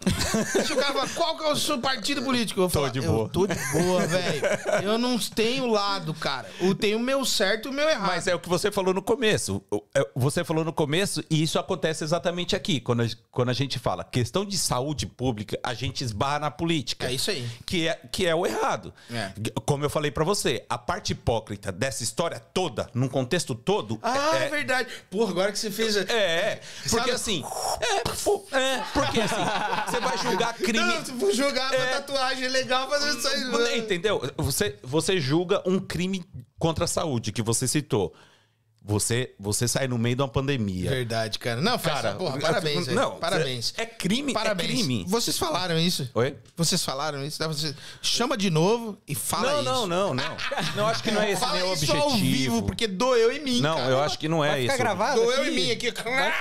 Se 0.65 0.73
o 0.73 0.77
cara 0.77 0.93
falar, 0.95 1.09
qual 1.15 1.37
que 1.37 1.45
é 1.45 1.53
o 1.53 1.57
seu 1.57 1.79
partido 1.79 2.23
político? 2.23 2.61
Eu 2.61 2.69
vou 2.69 2.83
Tô 2.85 2.89
de 2.89 2.99
eu 2.99 3.05
boa. 3.13 3.29
tô 3.29 3.47
de 3.47 3.55
boa, 3.73 4.01
velho. 4.07 4.43
Eu 4.83 4.99
não 4.99 5.19
tenho 5.19 5.67
lado, 5.67 6.15
cara. 6.15 6.49
Eu 6.61 6.75
tenho 6.75 6.97
o 6.97 7.01
meu 7.01 7.25
certo 7.25 7.67
e 7.67 7.71
o 7.71 7.73
meu 7.73 7.89
errado. 7.89 8.07
Mas 8.07 8.27
é 8.27 8.35
o 8.35 8.39
que 8.39 8.49
você 8.49 8.71
falou 8.71 8.95
no 8.95 9.03
começo. 9.03 9.63
É- 9.95 10.07
Você 10.15 10.43
falou 10.45 10.65
no 10.65 10.73
começo, 10.73 11.23
e 11.29 11.43
isso 11.43 11.59
acontece 11.59 12.03
exatamente 12.05 12.57
aqui. 12.57 12.81
Quando 12.81 13.03
a, 13.03 13.07
quando 13.31 13.51
a 13.51 13.53
gente 13.53 13.79
fala 13.79 14.05
questão 14.05 14.45
de 14.45 14.57
saúde 14.57 15.07
pública, 15.07 15.59
a 15.63 15.75
gente 15.75 16.03
esbarra 16.03 16.39
na 16.39 16.51
política. 16.51 17.07
É 17.07 17.13
isso 17.13 17.31
aí. 17.31 17.47
Que 17.67 17.89
é, 17.89 18.01
que 18.11 18.27
é 18.27 18.35
o 18.35 18.47
errado. 18.47 18.93
É. 19.13 19.33
Como 19.67 19.85
eu 19.85 19.91
falei 19.91 20.11
pra 20.11 20.25
você, 20.25 20.65
a 20.69 20.79
parte 20.79 21.13
hipócrita 21.13 21.71
dessa 21.71 22.03
história 22.03 22.41
toda, 22.41 22.89
num 22.95 23.09
contexto 23.09 23.55
todo. 23.55 23.99
Ah, 24.03 24.39
é, 24.39 24.47
é, 24.47 24.49
verdade. 24.49 24.89
Porra, 25.11 25.31
agora 25.31 25.53
que 25.53 25.59
você 25.59 25.71
fez... 25.71 25.97
é, 25.97 26.01
é. 26.11 26.61
Porque 26.83 26.97
Sabe- 26.99 27.11
assim. 27.11 27.45
É, 27.81 28.03
pô, 28.25 28.45
é, 28.53 28.83
porque 28.95 29.26
assim, 29.27 29.91
você 29.91 30.01
vai 30.01 30.19
julgar 30.19 30.55
crime. 30.59 30.79
Não, 30.79 31.05
se 31.05 31.13
for 31.13 31.33
jogar 31.33 31.67
uma 31.73 31.85
É. 31.85 31.87
tatuagem 31.93 32.49
legal, 32.49 32.89
fazer 32.89 33.19
isso 33.19 33.29
aí. 33.29 33.45
Não, 33.45 33.77
Entendeu? 33.77 34.23
Você, 34.39 34.77
você 34.83 35.21
julga 35.21 35.63
um 35.67 35.79
crime 35.79 36.25
contra 36.59 36.85
a 36.85 36.89
saúde 36.89 37.33
que 37.33 37.43
você 37.43 37.69
citou. 37.69 38.15
Você, 38.89 39.35
você 39.37 39.67
sai 39.67 39.89
no 39.89 39.99
meio 39.99 40.15
de 40.15 40.23
uma 40.23 40.29
pandemia. 40.29 40.89
Verdade, 40.89 41.41
cara. 41.41 41.61
Não, 41.61 41.77
faz, 41.77 42.03
Cara, 42.03 42.15
porra, 42.15 42.39
parabéns, 42.39 42.87
não, 42.87 43.17
parabéns. 43.17 43.75
é 43.77 43.85
crime, 43.85 44.31
é 44.31 44.35
Parabéns. 44.35 44.71
crime. 44.71 45.05
Vocês 45.09 45.37
falaram 45.37 45.77
isso? 45.77 46.09
Oi? 46.15 46.37
Vocês 46.57 46.85
falaram 46.85 47.25
isso? 47.25 47.43
Você 47.49 47.75
chama 48.01 48.37
de 48.37 48.49
novo 48.49 48.97
e 49.09 49.13
fala 49.17 49.55
Não, 49.55 49.61
isso. 49.61 49.87
não, 49.87 49.87
não, 49.89 50.15
não. 50.15 50.37
Não 50.77 50.87
acho 50.87 51.03
que 51.03 51.11
não 51.11 51.21
é 51.21 51.33
esse 51.33 51.41
Fala 51.41 51.55
meu 51.55 51.73
isso 51.73 51.85
objetivo. 51.85 52.03
ao 52.05 52.11
vivo, 52.17 52.63
porque 52.63 52.87
doeu 52.87 53.33
em 53.33 53.41
mim, 53.43 53.61
Não, 53.61 53.75
cara. 53.77 53.91
eu 53.91 54.01
acho 54.03 54.19
que 54.21 54.29
não 54.29 54.45
é 54.45 54.51
Vai 54.51 54.61
ficar 54.63 54.75
esse. 54.75 54.83
gravado 54.83 55.21
Doeu 55.21 55.41
aqui. 55.41 55.51
em 55.51 55.55
mim 55.55 55.71
aqui. 55.73 55.93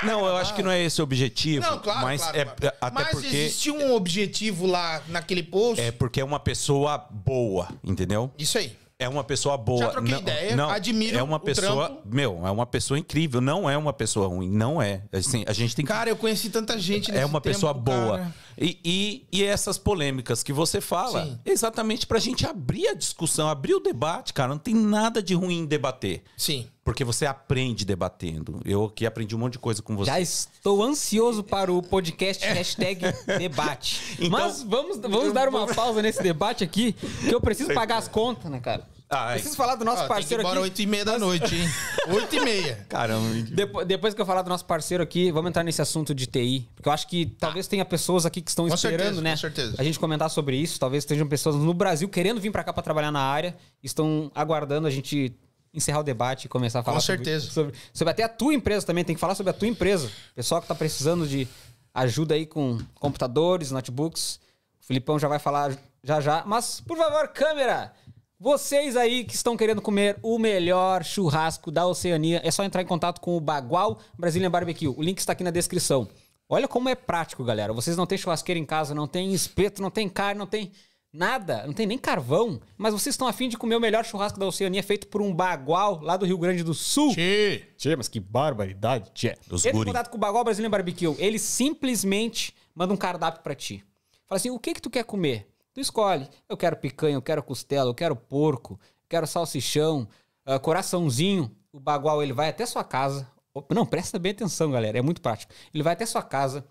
Não, 0.04 0.26
eu 0.28 0.36
acho 0.38 0.54
que 0.54 0.62
não 0.62 0.70
é 0.70 0.84
esse 0.84 1.02
o 1.02 1.04
objetivo. 1.04 1.66
Não, 1.66 1.80
claro, 1.80 2.02
mas 2.02 2.22
claro, 2.22 2.38
é 2.38 2.46
claro. 2.46 2.76
até 2.80 2.94
Mas 2.94 3.08
porque 3.10 3.26
existiu 3.28 3.76
um 3.76 3.94
objetivo 3.96 4.68
lá 4.68 5.02
naquele 5.08 5.42
post. 5.42 5.82
é 5.82 5.92
porque 5.92 6.22
é 6.22 6.24
uma 6.24 6.40
pessoa 6.40 7.08
boa, 7.10 7.70
entendeu? 7.84 8.32
Isso 8.38 8.58
aí. 8.60 8.78
É 8.98 9.10
uma 9.10 9.24
pessoa 9.26 9.58
boa. 9.58 9.86
Já 9.86 9.92
troquei 9.92 10.12
não, 10.14 10.20
ideia, 10.22 10.56
não, 10.56 10.70
admiro 10.70 11.18
É 11.18 11.24
uma 11.24 11.38
pessoa, 11.38 11.88
trampo. 11.90 12.02
meu, 12.06 12.48
é 12.48 12.52
uma 12.52 12.66
pessoa 12.66 12.98
incrível. 12.98 13.42
Não 13.42 13.70
é 13.70 13.78
uma 13.78 13.92
pessoa 13.92 14.28
ruim, 14.28 14.50
não 14.50 14.82
é. 14.82 15.04
Assim, 15.12 15.44
a 15.46 15.52
gente 15.52 15.76
tem 15.76 15.84
que 15.84 15.92
Cara, 15.92 16.10
eu 16.10 16.16
conheci 16.16 16.50
tanta 16.50 16.80
gente 16.80 17.12
nesse 17.12 17.22
é 17.22 17.26
uma 17.26 17.42
tempo, 17.42 17.54
pessoa 17.54 17.74
boa. 17.74 18.20
cara. 18.20 18.34
E, 18.58 18.80
e, 18.84 19.28
e 19.32 19.44
essas 19.44 19.78
polêmicas 19.78 20.42
que 20.44 20.54
você 20.54 20.80
fala, 20.80 21.26
Sim. 21.26 21.40
exatamente 21.46 22.08
pra 22.08 22.20
gente 22.20 22.46
abrir 22.46 22.88
a 22.88 22.94
discussão, 22.94 23.50
abrir 23.50 23.74
o 23.76 23.80
debate, 23.80 24.34
cara. 24.34 24.50
Não 24.50 24.58
tem 24.58 24.74
nada 24.74 25.22
de 25.22 25.34
ruim 25.34 25.60
em 25.60 25.66
debater. 25.66 26.24
Sim. 26.38 26.68
Porque 26.84 27.04
você 27.04 27.26
aprende 27.26 27.84
debatendo. 27.84 28.62
Eu 28.64 28.86
aqui 28.86 29.06
aprendi 29.06 29.36
um 29.36 29.40
monte 29.40 29.54
de 29.54 29.60
coisa 29.60 29.82
com 29.82 29.96
você. 29.98 30.12
Já 30.12 30.20
estou 30.22 30.84
ansioso 30.84 31.44
para 31.44 31.74
o 31.74 31.82
podcast 31.82 32.46
hashtag 32.46 33.02
debate. 33.40 34.02
Então- 34.20 34.30
Mas 34.30 34.62
vamos, 34.62 34.98
vamos 35.00 35.34
dar 35.34 35.50
uma 35.50 35.66
pausa 35.74 36.02
nesse 36.02 36.22
debate 36.22 36.64
aqui, 36.64 36.94
que 36.94 37.34
eu 37.34 37.42
preciso 37.42 37.74
pagar 37.74 37.98
as 37.98 38.08
contas, 38.08 38.52
né, 38.52 38.60
cara? 38.60 38.88
Ah, 39.10 39.32
é. 39.32 39.34
Preciso 39.34 39.56
falar 39.56 39.76
do 39.76 39.86
nosso 39.86 39.98
Ó, 39.98 40.00
tem 40.00 40.08
que 40.08 40.14
ir 40.14 40.16
parceiro 40.16 40.42
embora 40.42 40.60
aqui. 40.60 40.64
oito 40.64 40.82
e 40.82 40.86
meia 40.88 41.06
da 41.06 41.20
noite, 41.20 41.56
hein? 41.56 41.70
Oito 42.10 42.36
e 42.36 42.40
meia. 42.40 42.86
Caramba. 42.90 43.28
Depo- 43.52 43.86
Depois 43.86 44.14
que 44.14 44.22
eu 44.22 44.26
falar 44.26 44.42
do 44.42 44.50
nosso 44.50 44.66
parceiro 44.66 45.04
aqui, 45.04 45.32
vamos 45.32 45.50
entrar 45.50 45.64
nesse 45.64 45.82
assunto 45.82 46.14
de 46.14 46.26
TI. 46.26 46.68
Porque 46.76 46.90
eu 46.90 46.94
acho 46.94 47.08
que 47.08 47.26
talvez 47.26 47.68
tenha 47.68 47.86
pessoas 47.86 48.26
aqui 48.26 48.42
que 48.42 48.50
estão 48.50 48.68
Com 48.68 48.74
esperando, 48.74 49.00
certeza, 49.00 49.22
né? 49.22 49.32
com 49.32 49.38
certeza. 49.38 49.76
A 49.78 49.84
gente 49.84 50.00
comentar 50.00 50.30
sobre 50.30 50.58
isso. 50.58 50.80
Talvez 50.80 51.04
estejam 51.04 51.28
pessoas 51.28 51.56
no 51.56 51.74
Brasil 51.74 52.10
querendo 52.10 52.42
vir 52.42 52.52
pra 52.52 52.64
cá 52.64 52.74
pra 52.74 52.82
trabalhar 52.84 53.12
na 53.12 53.22
área. 53.22 53.56
Estão 53.84 54.32
aguardando 54.36 54.88
a 54.88 54.92
gente 54.92 55.34
encerrar 55.74 56.00
o 56.00 56.04
debate 56.04 56.46
e 56.46 56.48
começar 56.50 56.80
a 56.80 56.84
falar 56.84 56.98
Com 56.98 57.02
sobre- 57.02 57.24
certeza. 57.26 57.52
Sobre, 57.52 57.74
sobre 57.94 58.12
até 58.12 58.24
a 58.24 58.30
tua 58.30 58.54
empresa 58.54 58.86
também. 58.86 59.04
Tem 59.04 59.16
que 59.16 59.22
falar 59.22 59.36
sobre 59.36 59.52
a 59.52 59.54
tua 59.54 59.68
empresa. 59.68 60.12
Pessoal 60.34 60.62
que 60.62 60.68
tá 60.68 60.74
precisando 60.76 61.28
de 61.28 61.48
ajuda 61.94 62.34
aí 62.36 62.46
com 62.46 62.80
computadores, 62.96 63.72
notebooks. 63.72 64.40
O 64.82 64.86
Filipão 64.88 65.18
já 65.20 65.28
vai 65.28 65.40
falar 65.40 65.76
já 66.04 66.22
já. 66.22 66.44
Mas, 66.46 66.80
por 66.82 66.98
favor, 66.98 67.28
câmera! 67.30 67.92
Vocês 68.38 68.98
aí 68.98 69.24
que 69.24 69.34
estão 69.34 69.56
querendo 69.56 69.82
comer 69.82 70.18
o 70.22 70.38
melhor 70.38 71.06
churrasco 71.06 71.72
da 71.72 71.88
Oceania, 71.88 72.42
é 72.44 72.52
só 72.52 72.66
entrar 72.66 72.82
em 72.82 72.86
contato 72.86 73.22
com 73.22 73.38
o 73.38 73.40
Bagual 73.40 73.98
Brazilian 74.20 74.52
Barbecue. 74.52 74.90
O 74.90 75.02
link 75.02 75.20
está 75.20 75.32
aqui 75.32 75.44
na 75.44 75.52
descrição. 75.52 76.06
Olha 76.50 76.68
como 76.68 76.90
é 76.90 76.96
prático, 76.96 77.46
galera. 77.46 77.72
Vocês 77.72 77.96
não 77.96 78.06
têm 78.06 78.18
churrasqueira 78.18 78.60
em 78.60 78.66
casa, 78.66 78.94
não 78.94 79.08
tem 79.08 79.34
espeto, 79.34 79.82
não 79.82 79.90
tem 79.90 80.10
carne, 80.10 80.38
não 80.38 80.46
tem 80.46 80.74
nada, 81.14 81.66
não 81.66 81.74
tem 81.74 81.88
nem 81.88 81.98
carvão. 81.98 82.60
Mas 82.78 82.94
vocês 82.94 83.14
estão 83.14 83.26
afim 83.26 83.48
de 83.48 83.58
comer 83.58 83.78
o 83.78 83.80
melhor 83.80 84.04
churrasco 84.04 84.38
da 84.38 84.46
Oceania 84.46 84.84
feito 84.84 85.08
por 85.08 85.22
um 85.22 85.34
Bagual 85.34 86.02
lá 86.02 86.18
do 86.18 86.26
Rio 86.26 86.38
Grande 86.38 86.62
do 86.62 86.74
Sul. 86.74 87.14
Tchê. 87.14 87.64
Tchê, 87.78 87.96
mas 87.96 88.10
que 88.10 88.20
barbaridade, 88.20 89.12
tchê. 89.14 89.38
Os 89.50 89.66
Entre 89.66 89.70
em 89.70 89.74
guri. 89.80 89.90
contato 89.92 90.10
com 90.10 90.18
o 90.18 90.20
Bagual 90.20 90.44
Brasileiro 90.44 90.72
Barbecue. 90.72 91.16
Eles 91.20 91.42
simplesmente 91.42 92.54
manda 92.76 92.94
um 92.94 92.98
cardápio 92.98 93.42
pra 93.42 93.56
ti. 93.56 93.82
Fala 94.28 94.38
assim, 94.38 94.50
o 94.50 94.60
que 94.60 94.74
que 94.74 94.82
tu 94.82 94.90
quer 94.90 95.06
comer? 95.06 95.48
Tu 95.76 95.82
escolhe. 95.82 96.26
Eu 96.48 96.56
quero 96.56 96.78
picanha, 96.78 97.16
eu 97.16 97.22
quero 97.22 97.44
costela, 97.44 97.90
eu 97.90 97.94
quero 97.94 98.16
porco, 98.16 98.80
eu 98.82 99.08
quero 99.10 99.28
salsichão, 99.28 100.08
ah, 100.46 100.58
coraçãozinho. 100.58 101.54
O 101.70 101.82
bagual, 101.82 102.24
ele 102.24 102.32
vai 102.32 102.48
até 102.48 102.66
sua 102.66 102.82
casa. 102.82 103.30
Não, 103.70 103.86
presta 103.86 104.18
bem 104.18 104.32
atenção, 104.32 104.72
galera. 104.72 104.98
É 104.98 105.02
muito 105.02 105.20
prático. 105.20 105.52
Ele 105.74 105.84
vai 105.84 105.92
até 105.92 106.06
sua 106.06 106.24
casa. 106.24 106.66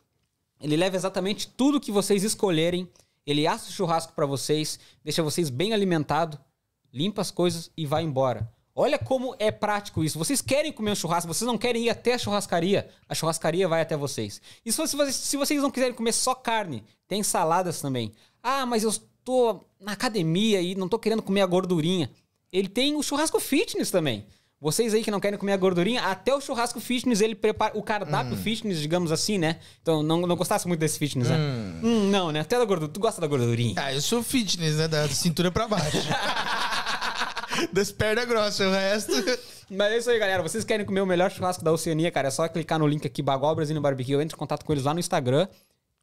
Ele 0.58 0.74
leva 0.74 0.96
exatamente 0.96 1.48
tudo 1.48 1.78
que 1.78 1.92
vocês 1.92 2.24
escolherem. 2.24 2.90
Ele 3.26 3.46
assa 3.46 3.68
o 3.68 3.72
churrasco 3.72 4.14
pra 4.14 4.24
vocês, 4.24 4.80
deixa 5.02 5.22
vocês 5.22 5.50
bem 5.50 5.74
alimentados, 5.74 6.38
limpa 6.90 7.20
as 7.20 7.30
coisas 7.30 7.70
e 7.76 7.84
vai 7.84 8.02
embora. 8.02 8.50
Olha 8.74 8.98
como 8.98 9.36
é 9.38 9.50
prático 9.50 10.02
isso. 10.02 10.18
Vocês 10.18 10.40
querem 10.40 10.72
comer 10.72 10.92
um 10.92 10.96
churrasco, 10.96 11.32
vocês 11.32 11.46
não 11.46 11.58
querem 11.58 11.84
ir 11.84 11.90
até 11.90 12.14
a 12.14 12.18
churrascaria, 12.18 12.88
a 13.06 13.14
churrascaria 13.14 13.68
vai 13.68 13.82
até 13.82 13.96
vocês. 13.96 14.40
E 14.64 14.72
se 14.72 14.78
vocês, 14.78 15.14
se 15.14 15.36
vocês 15.36 15.62
não 15.62 15.70
quiserem 15.70 15.94
comer 15.94 16.12
só 16.12 16.34
carne, 16.34 16.82
tem 17.06 17.22
saladas 17.22 17.80
também. 17.80 18.12
Ah, 18.46 18.66
mas 18.66 18.84
eu 18.84 18.92
tô 19.24 19.64
na 19.80 19.92
academia 19.92 20.60
e 20.60 20.74
não 20.74 20.86
tô 20.86 20.98
querendo 20.98 21.22
comer 21.22 21.40
a 21.40 21.46
gordurinha. 21.46 22.10
Ele 22.52 22.68
tem 22.68 22.94
o 22.94 23.02
churrasco 23.02 23.40
fitness 23.40 23.90
também. 23.90 24.26
Vocês 24.60 24.94
aí 24.94 25.02
que 25.02 25.10
não 25.10 25.18
querem 25.18 25.38
comer 25.38 25.52
a 25.52 25.56
gordurinha, 25.56 26.02
até 26.02 26.34
o 26.34 26.40
churrasco 26.40 26.78
fitness, 26.78 27.20
ele 27.20 27.34
prepara 27.34 27.76
o 27.76 27.82
cardápio 27.82 28.36
fitness, 28.36 28.78
digamos 28.78 29.10
assim, 29.12 29.38
né? 29.38 29.58
Então, 29.82 30.02
não, 30.02 30.20
não 30.20 30.36
gostasse 30.36 30.68
muito 30.68 30.80
desse 30.80 30.98
fitness, 30.98 31.28
né? 31.28 31.36
Hum, 31.82 32.10
não, 32.10 32.30
né? 32.30 32.40
Até 32.40 32.58
da 32.58 32.64
gordura. 32.64 32.90
Tu 32.90 33.00
gosta 33.00 33.20
da 33.20 33.26
gordurinha? 33.26 33.74
Ah, 33.76 33.92
eu 33.92 34.00
sou 34.00 34.22
fitness, 34.22 34.76
né? 34.76 34.88
Da 34.88 35.08
cintura 35.08 35.50
pra 35.50 35.66
baixo. 35.66 35.98
das 37.72 37.92
pernas 37.92 38.26
grossas, 38.26 38.66
o 38.66 38.70
resto. 38.70 39.12
Mas 39.70 39.92
é 39.92 39.98
isso 39.98 40.10
aí, 40.10 40.18
galera. 40.18 40.42
Vocês 40.42 40.64
querem 40.64 40.84
comer 40.84 41.00
o 41.00 41.06
melhor 41.06 41.30
churrasco 41.30 41.64
da 41.64 41.72
Oceania, 41.72 42.10
cara? 42.10 42.28
É 42.28 42.30
só 42.30 42.46
clicar 42.48 42.78
no 42.78 42.86
link 42.86 43.06
aqui, 43.06 43.22
Bagual 43.22 43.54
Brasil 43.54 43.78
Barbecue. 43.80 44.14
Entre 44.14 44.34
em 44.34 44.38
contato 44.38 44.64
com 44.64 44.72
eles 44.72 44.84
lá 44.84 44.92
no 44.94 45.00
Instagram. 45.00 45.48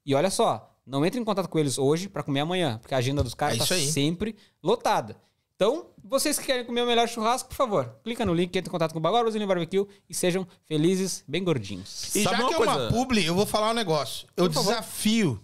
E 0.06 0.14
olha 0.16 0.30
só, 0.30 0.71
não 0.92 1.06
entre 1.06 1.20
em 1.20 1.24
contato 1.24 1.48
com 1.48 1.58
eles 1.58 1.78
hoje 1.78 2.10
pra 2.10 2.22
comer 2.22 2.42
amanhã, 2.42 2.78
porque 2.80 2.94
a 2.94 2.98
agenda 2.98 3.24
dos 3.24 3.34
caras 3.34 3.56
É 3.56 3.60
tá 3.60 3.92
sempre 3.92 4.36
lotada. 4.62 5.16
Então, 5.56 5.86
vocês 6.04 6.38
que 6.40 6.46
querem 6.46 6.66
comer 6.66 6.82
o 6.82 6.88
melhor 6.88 7.08
churrasco, 7.08 7.48
por 7.50 7.56
favor, 7.56 7.96
clica 8.04 8.26
no 8.26 8.34
link, 8.34 8.56
entre 8.56 8.68
em 8.68 8.72
contato 8.72 8.92
com 8.92 8.98
o 8.98 9.02
Bagual 9.02 9.22
Brasil 9.24 9.46
Barbecue 9.48 9.86
e 10.10 10.14
sejam 10.14 10.46
felizes, 10.68 11.24
bem 11.28 11.44
gordinhos. 11.44 12.14
E 12.16 12.24
Sabe 12.24 12.38
já 12.38 12.42
uma 12.44 12.50
que 12.50 12.56
é 12.56 12.58
uma 12.58 12.76
coisa? 12.76 12.92
publi, 12.92 13.24
eu 13.26 13.36
vou 13.36 13.46
falar 13.46 13.70
um 13.70 13.74
negócio. 13.74 14.28
Eu 14.36 14.46
Por 14.48 14.54
favor. 14.54 14.70
desafio 14.72 15.40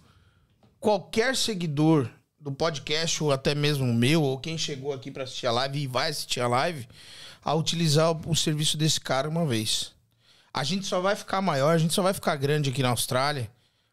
qualquer 0.80 1.36
seguidor 1.36 2.10
do 2.40 2.52
podcast, 2.52 3.22
ou 3.22 3.32
até 3.32 3.54
mesmo 3.54 3.84
o 3.84 3.94
meu, 3.94 4.22
ou 4.22 4.38
quem 4.38 4.58
chegou 4.58 4.92
aqui 4.92 5.10
pra 5.10 5.24
assistir 5.24 5.46
a 5.46 5.52
live 5.52 5.78
e 5.78 5.86
vai 5.86 6.10
assistir 6.10 6.40
a 6.40 6.48
live, 6.48 6.86
a 7.42 7.54
utilizar 7.54 8.10
o, 8.12 8.30
o 8.30 8.36
serviço 8.36 8.76
desse 8.76 9.00
cara 9.00 9.28
uma 9.28 9.46
vez. 9.46 9.92
A 10.52 10.64
gente 10.64 10.86
só 10.86 11.00
vai 11.00 11.14
ficar 11.16 11.40
maior, 11.40 11.70
a 11.74 11.78
gente 11.78 11.94
só 11.94 12.02
vai 12.02 12.12
ficar 12.12 12.36
grande 12.36 12.70
aqui 12.70 12.82
na 12.82 12.90
Austrália, 12.90 13.50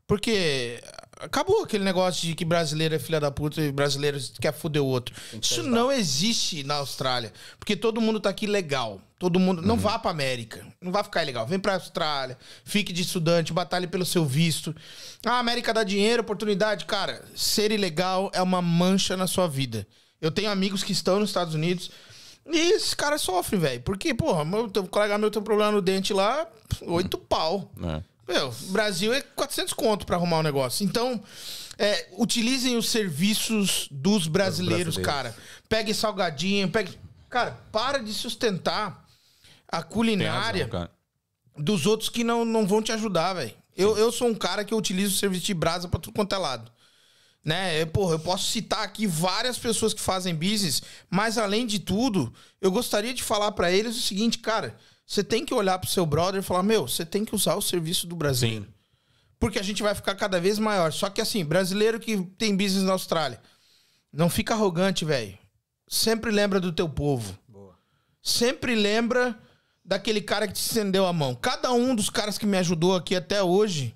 porque 0.07 0.81
acabou 1.19 1.63
aquele 1.63 1.83
negócio 1.83 2.27
de 2.27 2.35
que 2.35 2.45
brasileiro 2.45 2.95
é 2.95 2.99
filha 2.99 3.19
da 3.19 3.31
puta 3.31 3.61
e 3.61 3.71
brasileiro 3.71 4.19
quer 4.39 4.53
foder 4.53 4.81
o 4.81 4.85
outro. 4.85 5.15
Isso 5.41 5.63
não 5.63 5.91
existe 5.91 6.63
na 6.63 6.75
Austrália, 6.75 7.33
porque 7.59 7.75
todo 7.75 8.01
mundo 8.01 8.19
tá 8.19 8.29
aqui 8.29 8.47
legal. 8.47 9.01
Todo 9.17 9.39
mundo 9.39 9.61
não 9.61 9.77
vá 9.77 9.97
pra 9.97 10.11
América, 10.11 10.65
não 10.81 10.91
vai 10.91 11.01
ficar 11.03 11.23
ilegal. 11.23 11.47
Vem 11.47 11.57
pra 11.57 11.75
Austrália, 11.75 12.37
fique 12.65 12.91
de 12.91 13.01
estudante, 13.01 13.53
batalhe 13.53 13.87
pelo 13.87 14.05
seu 14.05 14.25
visto. 14.25 14.75
A 15.25 15.39
América 15.39 15.73
dá 15.73 15.83
dinheiro, 15.83 16.21
oportunidade, 16.21 16.85
cara. 16.85 17.23
Ser 17.33 17.71
ilegal 17.71 18.29
é 18.33 18.41
uma 18.41 18.61
mancha 18.61 19.15
na 19.15 19.25
sua 19.25 19.47
vida. 19.47 19.87
Eu 20.19 20.31
tenho 20.31 20.51
amigos 20.51 20.83
que 20.83 20.91
estão 20.91 21.19
nos 21.19 21.29
Estados 21.29 21.55
Unidos 21.55 21.89
e 22.45 22.73
esses 22.73 22.93
caras 22.93 23.21
sofrem, 23.21 23.59
velho. 23.59 23.81
Porque, 23.81 24.13
porra, 24.13 24.43
meu 24.43 24.69
colega 24.89 25.17
meu 25.17 25.31
tem 25.31 25.41
um 25.41 25.45
problema 25.45 25.71
no 25.71 25.81
dente 25.81 26.13
lá, 26.13 26.45
oito 26.81 27.17
pau. 27.17 27.71
É. 27.83 28.01
Meu, 28.27 28.51
Brasil 28.69 29.13
é 29.13 29.21
400 29.21 29.73
conto 29.73 30.05
pra 30.05 30.15
arrumar 30.15 30.39
um 30.39 30.43
negócio. 30.43 30.83
Então, 30.83 31.23
é, 31.77 32.07
utilizem 32.17 32.75
os 32.77 32.89
serviços 32.89 33.87
dos 33.91 34.27
brasileiros, 34.27 34.95
brasileiros. 34.95 34.97
cara. 34.97 35.35
Pegue 35.69 35.93
salgadinho, 35.93 36.69
pegue... 36.69 36.97
Cara, 37.29 37.57
para 37.71 37.99
de 37.99 38.13
sustentar 38.13 39.05
a 39.67 39.83
culinária 39.83 40.65
razão, 40.71 40.89
dos 41.57 41.85
outros 41.85 42.09
que 42.09 42.23
não, 42.23 42.45
não 42.45 42.65
vão 42.65 42.81
te 42.81 42.91
ajudar, 42.91 43.33
velho. 43.33 43.53
Eu, 43.75 43.97
eu 43.97 44.11
sou 44.11 44.27
um 44.27 44.35
cara 44.35 44.63
que 44.63 44.73
eu 44.73 44.77
utilizo 44.77 45.15
o 45.15 45.17
serviço 45.17 45.45
de 45.45 45.53
brasa 45.53 45.87
pra 45.87 45.99
tudo 45.99 46.13
quanto 46.13 46.33
é 46.33 46.37
lado. 46.37 46.71
Né? 47.43 47.81
Eu, 47.81 47.87
porra, 47.87 48.15
eu 48.15 48.19
posso 48.19 48.49
citar 48.49 48.83
aqui 48.83 49.05
várias 49.05 49.57
pessoas 49.59 49.93
que 49.93 50.01
fazem 50.01 50.33
business, 50.33 50.81
mas 51.09 51.37
além 51.37 51.67
de 51.67 51.77
tudo, 51.77 52.33
eu 52.59 52.71
gostaria 52.71 53.13
de 53.13 53.21
falar 53.21 53.51
pra 53.51 53.71
eles 53.71 53.95
o 53.95 54.01
seguinte, 54.01 54.39
cara, 54.39 54.75
você 55.05 55.23
tem 55.23 55.45
que 55.45 55.53
olhar 55.53 55.77
pro 55.79 55.89
seu 55.89 56.05
brother 56.05 56.39
e 56.41 56.43
falar, 56.43 56.63
meu, 56.63 56.87
você 56.87 57.05
tem 57.05 57.23
que 57.23 57.35
usar 57.35 57.55
o 57.55 57.61
serviço 57.61 58.07
do 58.07 58.15
brasileiro. 58.15 58.67
Porque 59.39 59.59
a 59.59 59.63
gente 59.63 59.83
vai 59.83 59.93
ficar 59.93 60.15
cada 60.15 60.39
vez 60.39 60.57
maior. 60.57 60.91
Só 60.91 61.09
que 61.09 61.21
assim, 61.21 61.43
brasileiro 61.45 61.99
que 61.99 62.17
tem 62.37 62.55
business 62.55 62.83
na 62.83 62.93
Austrália, 62.93 63.39
não 64.11 64.29
fica 64.29 64.53
arrogante, 64.53 65.05
velho. 65.05 65.37
Sempre 65.87 66.31
lembra 66.31 66.59
do 66.59 66.71
teu 66.71 66.89
povo. 66.89 67.37
Sempre 68.23 68.73
lembra 68.73 69.37
daquele 69.83 70.19
cara 70.21 70.47
que 70.47 70.53
te 70.53 70.61
estendeu 70.61 71.05
a 71.05 71.13
mão. 71.13 71.35
Cada 71.35 71.71
um 71.71 71.93
dos 71.93 72.09
caras 72.09 72.37
que 72.37 72.45
me 72.45 72.57
ajudou 72.57 72.95
aqui 72.95 73.15
até 73.15 73.43
hoje. 73.43 73.93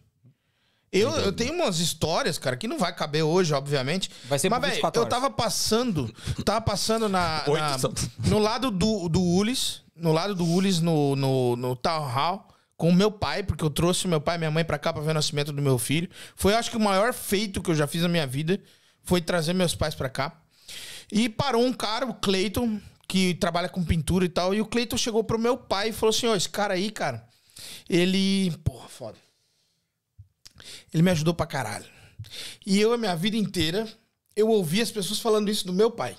Eu, 0.91 1.11
eu 1.17 1.31
tenho 1.31 1.53
umas 1.53 1.79
histórias, 1.79 2.37
cara, 2.37 2.57
que 2.57 2.67
não 2.67 2.77
vai 2.79 2.93
caber 2.93 3.23
hoje, 3.23 3.53
obviamente. 3.53 4.09
Vai 4.25 4.39
ser 4.39 4.49
Mas, 4.49 4.59
velho, 4.61 4.73
24 4.73 5.01
eu 5.01 5.05
tava 5.07 5.29
passando. 5.29 6.13
Tava 6.43 6.61
passando 6.61 7.07
na. 7.07 7.43
Na- 7.47 7.77
no 8.27 8.39
lado 8.39 8.69
do, 8.71 9.07
do 9.07 9.21
Ulis. 9.21 9.81
No 10.01 10.11
lado 10.11 10.35
do 10.35 10.45
Ulis, 10.45 10.79
no, 10.79 11.15
no, 11.15 11.55
no 11.55 11.75
Town 11.75 12.05
Hall. 12.07 12.47
Com 12.77 12.89
o 12.89 12.93
meu 12.93 13.11
pai, 13.11 13.43
porque 13.43 13.63
eu 13.63 13.69
trouxe 13.69 14.07
meu 14.07 14.21
pai 14.21 14.35
e 14.35 14.37
minha 14.37 14.51
mãe 14.51 14.63
pra 14.63 14.79
cá 14.79 14.93
pra 14.93 15.01
ver 15.01 15.11
o 15.11 15.13
nascimento 15.13 15.51
do 15.51 15.61
meu 15.61 15.77
filho. 15.77 16.09
Foi, 16.33 16.53
acho 16.53 16.71
que, 16.71 16.77
o 16.77 16.79
maior 16.79 17.13
feito 17.13 17.61
que 17.61 17.69
eu 17.69 17.75
já 17.75 17.85
fiz 17.85 18.01
na 18.01 18.07
minha 18.07 18.25
vida. 18.25 18.59
Foi 19.03 19.19
trazer 19.19 19.53
meus 19.53 19.75
pais 19.75 19.93
pra 19.93 20.09
cá. 20.09 20.41
E 21.11 21.27
parou 21.27 21.65
um 21.65 21.73
cara, 21.73 22.05
o 22.05 22.13
Cleiton, 22.13 22.79
que 23.07 23.33
trabalha 23.33 23.67
com 23.67 23.83
pintura 23.83 24.23
e 24.23 24.29
tal. 24.29 24.53
E 24.53 24.61
o 24.61 24.65
Cleiton 24.65 24.95
chegou 24.95 25.23
pro 25.23 25.39
meu 25.39 25.57
pai 25.57 25.89
e 25.89 25.93
falou 25.93 26.15
assim: 26.15 26.27
Ó, 26.27 26.35
esse 26.35 26.47
cara 26.47 26.75
aí, 26.75 26.89
cara, 26.89 27.27
ele. 27.89 28.51
Porra, 28.63 28.87
foda. 28.87 29.17
Ele 30.93 31.03
me 31.03 31.11
ajudou 31.11 31.33
pra 31.33 31.45
caralho. 31.45 31.85
E 32.65 32.79
eu, 32.79 32.93
a 32.93 32.97
minha 32.97 33.15
vida 33.15 33.35
inteira, 33.35 33.87
eu 34.35 34.47
ouvi 34.49 34.81
as 34.81 34.91
pessoas 34.91 35.19
falando 35.19 35.49
isso 35.49 35.65
do 35.65 35.73
meu 35.73 35.91
pai. 35.91 36.15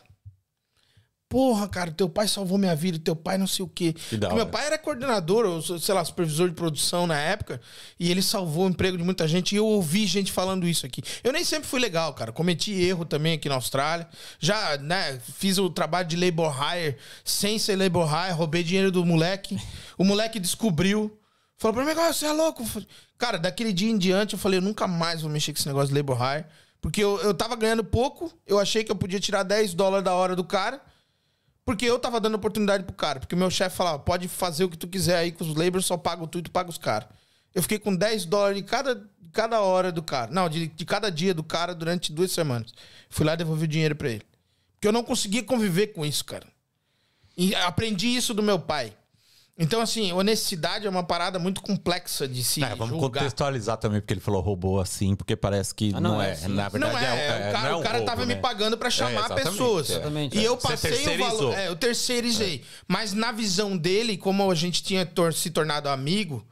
Porra, 1.30 1.68
cara, 1.68 1.92
teu 1.92 2.08
pai 2.08 2.26
salvou 2.26 2.58
minha 2.58 2.74
vida, 2.74 2.98
teu 2.98 3.14
pai 3.14 3.38
não 3.38 3.46
sei 3.46 3.64
o 3.64 3.68
quê. 3.68 3.94
Meu 4.34 4.46
pai 4.48 4.66
era 4.66 4.76
coordenador, 4.76 5.46
ou, 5.46 5.62
sei 5.78 5.94
lá, 5.94 6.04
supervisor 6.04 6.48
de 6.48 6.56
produção 6.56 7.06
na 7.06 7.16
época, 7.16 7.60
e 8.00 8.10
ele 8.10 8.20
salvou 8.20 8.66
o 8.66 8.68
emprego 8.68 8.98
de 8.98 9.04
muita 9.04 9.28
gente, 9.28 9.52
e 9.52 9.56
eu 9.56 9.64
ouvi 9.64 10.08
gente 10.08 10.32
falando 10.32 10.66
isso 10.66 10.84
aqui. 10.84 11.00
Eu 11.22 11.32
nem 11.32 11.44
sempre 11.44 11.68
fui 11.68 11.78
legal, 11.78 12.12
cara. 12.14 12.32
Cometi 12.32 12.72
erro 12.72 13.04
também 13.04 13.34
aqui 13.34 13.48
na 13.48 13.54
Austrália. 13.54 14.08
Já, 14.40 14.76
né, 14.78 15.20
fiz 15.36 15.56
o 15.56 15.70
trabalho 15.70 16.08
de 16.08 16.16
labor 16.16 16.52
hire 16.52 16.96
sem 17.24 17.60
ser 17.60 17.76
labor 17.76 18.08
hire, 18.12 18.32
roubei 18.32 18.64
dinheiro 18.64 18.90
do 18.90 19.06
moleque. 19.06 19.56
O 19.96 20.02
moleque 20.02 20.40
descobriu. 20.40 21.16
Falou 21.58 21.76
pra 21.76 21.84
mim, 21.84 21.92
"Ah, 21.96 22.12
você 22.12 22.26
é 22.26 22.32
louco. 22.32 22.66
Cara, 23.16 23.38
daquele 23.38 23.72
dia 23.72 23.88
em 23.88 23.98
diante 23.98 24.32
eu 24.32 24.38
falei, 24.38 24.58
eu 24.58 24.62
nunca 24.62 24.88
mais 24.88 25.22
vou 25.22 25.30
mexer 25.30 25.52
com 25.52 25.60
esse 25.60 25.68
negócio 25.68 25.90
de 25.90 25.94
labor 25.94 26.18
hire. 26.20 26.44
Porque 26.80 27.04
eu, 27.04 27.20
eu 27.20 27.32
tava 27.32 27.54
ganhando 27.54 27.84
pouco, 27.84 28.32
eu 28.48 28.58
achei 28.58 28.82
que 28.82 28.90
eu 28.90 28.96
podia 28.96 29.20
tirar 29.20 29.44
10 29.44 29.74
dólares 29.74 30.04
da 30.04 30.12
hora 30.12 30.34
do 30.34 30.42
cara. 30.42 30.80
Porque 31.70 31.84
eu 31.84 32.00
tava 32.00 32.18
dando 32.18 32.34
oportunidade 32.34 32.82
pro 32.82 32.92
cara. 32.92 33.20
Porque 33.20 33.36
meu 33.36 33.48
chefe 33.48 33.76
falava, 33.76 34.00
pode 34.00 34.26
fazer 34.26 34.64
o 34.64 34.68
que 34.68 34.76
tu 34.76 34.88
quiser 34.88 35.18
aí 35.18 35.30
com 35.30 35.44
os 35.44 35.54
labors, 35.54 35.86
só 35.86 35.96
paga 35.96 36.26
tu 36.26 36.40
e 36.40 36.42
tu 36.42 36.50
paga 36.50 36.68
os 36.68 36.76
caras. 36.76 37.08
Eu 37.54 37.62
fiquei 37.62 37.78
com 37.78 37.94
10 37.94 38.24
dólares 38.24 38.56
de 38.56 38.64
cada, 38.64 39.08
cada 39.32 39.60
hora 39.60 39.92
do 39.92 40.02
cara. 40.02 40.32
Não, 40.32 40.48
de, 40.48 40.66
de 40.66 40.84
cada 40.84 41.12
dia 41.12 41.32
do 41.32 41.44
cara 41.44 41.72
durante 41.72 42.12
duas 42.12 42.32
semanas. 42.32 42.74
Fui 43.08 43.24
lá 43.24 43.34
e 43.34 43.36
devolvi 43.36 43.66
o 43.66 43.68
dinheiro 43.68 43.94
pra 43.94 44.08
ele. 44.08 44.24
Porque 44.74 44.88
eu 44.88 44.90
não 44.90 45.04
conseguia 45.04 45.44
conviver 45.44 45.92
com 45.92 46.04
isso, 46.04 46.24
cara. 46.24 46.44
E 47.36 47.54
aprendi 47.54 48.08
isso 48.08 48.34
do 48.34 48.42
meu 48.42 48.58
pai. 48.58 48.92
Então, 49.62 49.80
assim, 49.82 50.10
honestidade 50.10 50.86
é 50.86 50.90
uma 50.90 51.02
parada 51.02 51.38
muito 51.38 51.60
complexa 51.60 52.26
de 52.26 52.42
se 52.42 52.64
É, 52.64 52.70
vamos 52.74 52.88
julgar. 52.98 53.20
contextualizar 53.20 53.76
também, 53.76 54.00
porque 54.00 54.14
ele 54.14 54.20
falou 54.20 54.40
roubou 54.40 54.80
assim, 54.80 55.14
porque 55.14 55.36
parece 55.36 55.74
que 55.74 55.92
Ah, 55.94 56.00
não, 56.00 56.14
não, 56.14 56.22
é 56.22 56.30
é. 56.30 56.32
assim. 56.32 56.48
Na 56.48 56.62
Não 56.64 56.70
verdade, 56.70 57.04
é, 57.04 57.08
é, 57.10 57.48
o 57.50 57.52
cara, 57.52 57.60
não 57.64 57.70
é 57.70 57.76
um 57.76 57.80
o 57.80 57.82
cara 57.82 57.98
roubo, 57.98 58.10
tava 58.10 58.24
né? 58.26 58.34
me 58.34 58.40
pagando 58.40 58.78
pra 58.78 58.88
chamar 58.88 59.10
exatamente, 59.26 59.50
pessoas. 59.50 59.90
é. 59.90 59.92
Exatamente, 59.92 60.38
E 60.38 60.40
é. 60.44 60.48
eu 60.48 60.56
passei 60.56 61.14
o 61.14 61.18
valor. 61.18 61.54
É, 61.58 61.68
eu 61.68 61.76
terceirizei. 61.76 62.64
Mas 62.88 63.12
na 63.12 63.30
visão 63.32 63.76
dele, 63.76 64.16
como 64.16 64.50
a 64.50 64.54
gente 64.54 64.82
tinha 64.82 65.04
tor- 65.04 65.34
se 65.34 65.50
tornado 65.50 65.90
amigo, 65.90 66.42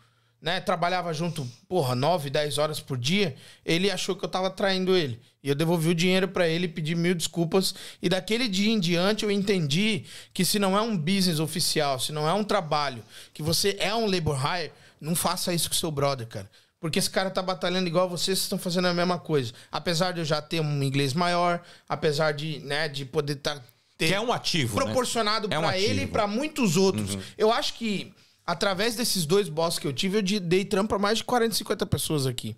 né? 0.40 0.60
Trabalhava 0.60 1.12
junto, 1.14 1.48
porra, 1.66 1.94
9, 1.94 2.28
10 2.30 2.58
horas 2.58 2.78
por 2.78 2.98
dia, 2.98 3.34
ele 3.64 3.90
achou 3.90 4.14
que 4.14 4.24
eu 4.24 4.28
tava 4.28 4.50
traindo 4.50 4.94
ele. 4.96 5.18
E 5.42 5.48
eu 5.48 5.54
devolvi 5.54 5.88
o 5.90 5.94
dinheiro 5.94 6.26
pra 6.28 6.48
ele, 6.48 6.66
pedi 6.66 6.94
mil 6.94 7.14
desculpas. 7.14 7.74
E 8.02 8.08
daquele 8.08 8.48
dia 8.48 8.70
em 8.70 8.80
diante 8.80 9.24
eu 9.24 9.30
entendi 9.30 10.04
que 10.34 10.44
se 10.44 10.58
não 10.58 10.76
é 10.76 10.80
um 10.80 10.96
business 10.96 11.38
oficial, 11.38 12.00
se 12.00 12.10
não 12.12 12.28
é 12.28 12.32
um 12.32 12.42
trabalho, 12.44 13.02
que 13.32 13.42
você 13.42 13.76
é 13.78 13.94
um 13.94 14.06
labor 14.10 14.36
hire, 14.36 14.72
não 15.00 15.14
faça 15.14 15.54
isso 15.54 15.68
com 15.68 15.74
seu 15.76 15.90
brother, 15.92 16.26
cara. 16.26 16.50
Porque 16.80 16.98
esse 16.98 17.10
cara 17.10 17.30
tá 17.30 17.42
batalhando 17.42 17.86
igual 17.88 18.08
vocês, 18.08 18.24
vocês 18.38 18.38
estão 18.40 18.58
fazendo 18.58 18.86
a 18.88 18.94
mesma 18.94 19.18
coisa. 19.18 19.52
Apesar 19.70 20.12
de 20.12 20.20
eu 20.20 20.24
já 20.24 20.40
ter 20.42 20.60
um 20.60 20.82
inglês 20.82 21.12
maior, 21.12 21.60
apesar 21.88 22.32
de, 22.32 22.58
né, 22.60 22.88
de 22.88 23.04
poder 23.04 23.36
tá, 23.36 23.60
ter 23.96 24.08
Que 24.08 24.14
é 24.14 24.20
um 24.20 24.32
ativo. 24.32 24.76
né? 24.78 24.84
proporcionado 24.84 25.48
É 25.50 25.58
um 25.58 25.62
pra 25.62 25.78
ele 25.78 26.02
e. 26.02 26.04
Uhum. 26.04 26.10
pra 26.10 26.26
muitos 26.26 26.76
outros. 26.76 27.16
Eu 27.36 27.52
acho 27.52 27.74
que 27.74 28.12
através 28.46 28.94
desses 28.96 29.24
dois 29.26 29.48
boss 29.48 29.78
que 29.78 29.86
eu 29.86 29.92
tive, 29.92 30.18
eu 30.18 30.22
de- 30.22 30.40
dei 30.40 30.64
trampo 30.64 30.88
pra 30.90 30.98
mais 30.98 31.18
de 31.18 31.24
40, 31.24 31.54
50 31.54 31.84
pessoas 31.86 32.26
aqui. 32.26 32.56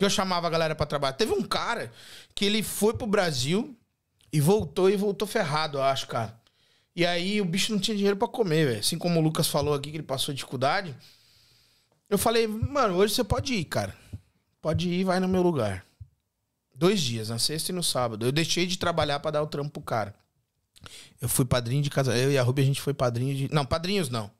Que 0.00 0.04
eu 0.06 0.08
chamava 0.08 0.46
a 0.46 0.50
galera 0.50 0.74
pra 0.74 0.86
trabalhar. 0.86 1.12
Teve 1.12 1.34
um 1.34 1.42
cara 1.42 1.92
que 2.34 2.46
ele 2.46 2.62
foi 2.62 2.94
pro 2.94 3.06
Brasil 3.06 3.76
e 4.32 4.40
voltou 4.40 4.88
e 4.88 4.96
voltou 4.96 5.28
ferrado, 5.28 5.76
eu 5.76 5.82
acho, 5.82 6.06
cara. 6.06 6.40
E 6.96 7.04
aí 7.04 7.38
o 7.38 7.44
bicho 7.44 7.70
não 7.70 7.78
tinha 7.78 7.94
dinheiro 7.94 8.16
pra 8.16 8.26
comer, 8.26 8.66
velho. 8.66 8.80
Assim 8.80 8.96
como 8.96 9.20
o 9.20 9.22
Lucas 9.22 9.46
falou 9.46 9.74
aqui 9.74 9.90
que 9.90 9.98
ele 9.98 10.02
passou 10.02 10.32
dificuldade. 10.32 10.96
Eu 12.08 12.16
falei, 12.16 12.46
mano, 12.46 12.94
hoje 12.94 13.12
você 13.12 13.22
pode 13.22 13.52
ir, 13.52 13.64
cara. 13.66 13.94
Pode 14.62 14.88
ir, 14.88 15.04
vai 15.04 15.20
no 15.20 15.28
meu 15.28 15.42
lugar. 15.42 15.84
Dois 16.74 17.02
dias, 17.02 17.28
na 17.28 17.38
sexta 17.38 17.70
e 17.70 17.74
no 17.74 17.82
sábado. 17.82 18.24
Eu 18.24 18.32
deixei 18.32 18.66
de 18.66 18.78
trabalhar 18.78 19.20
pra 19.20 19.30
dar 19.30 19.42
o 19.42 19.46
trampo 19.46 19.68
pro 19.68 19.82
cara. 19.82 20.14
Eu 21.20 21.28
fui 21.28 21.44
padrinho 21.44 21.82
de 21.82 21.90
casa. 21.90 22.16
Eu 22.16 22.32
e 22.32 22.38
a 22.38 22.42
Ruby, 22.42 22.62
a 22.62 22.64
gente 22.64 22.80
foi 22.80 22.94
padrinho 22.94 23.36
de. 23.36 23.54
Não, 23.54 23.66
padrinhos 23.66 24.08
não. 24.08 24.30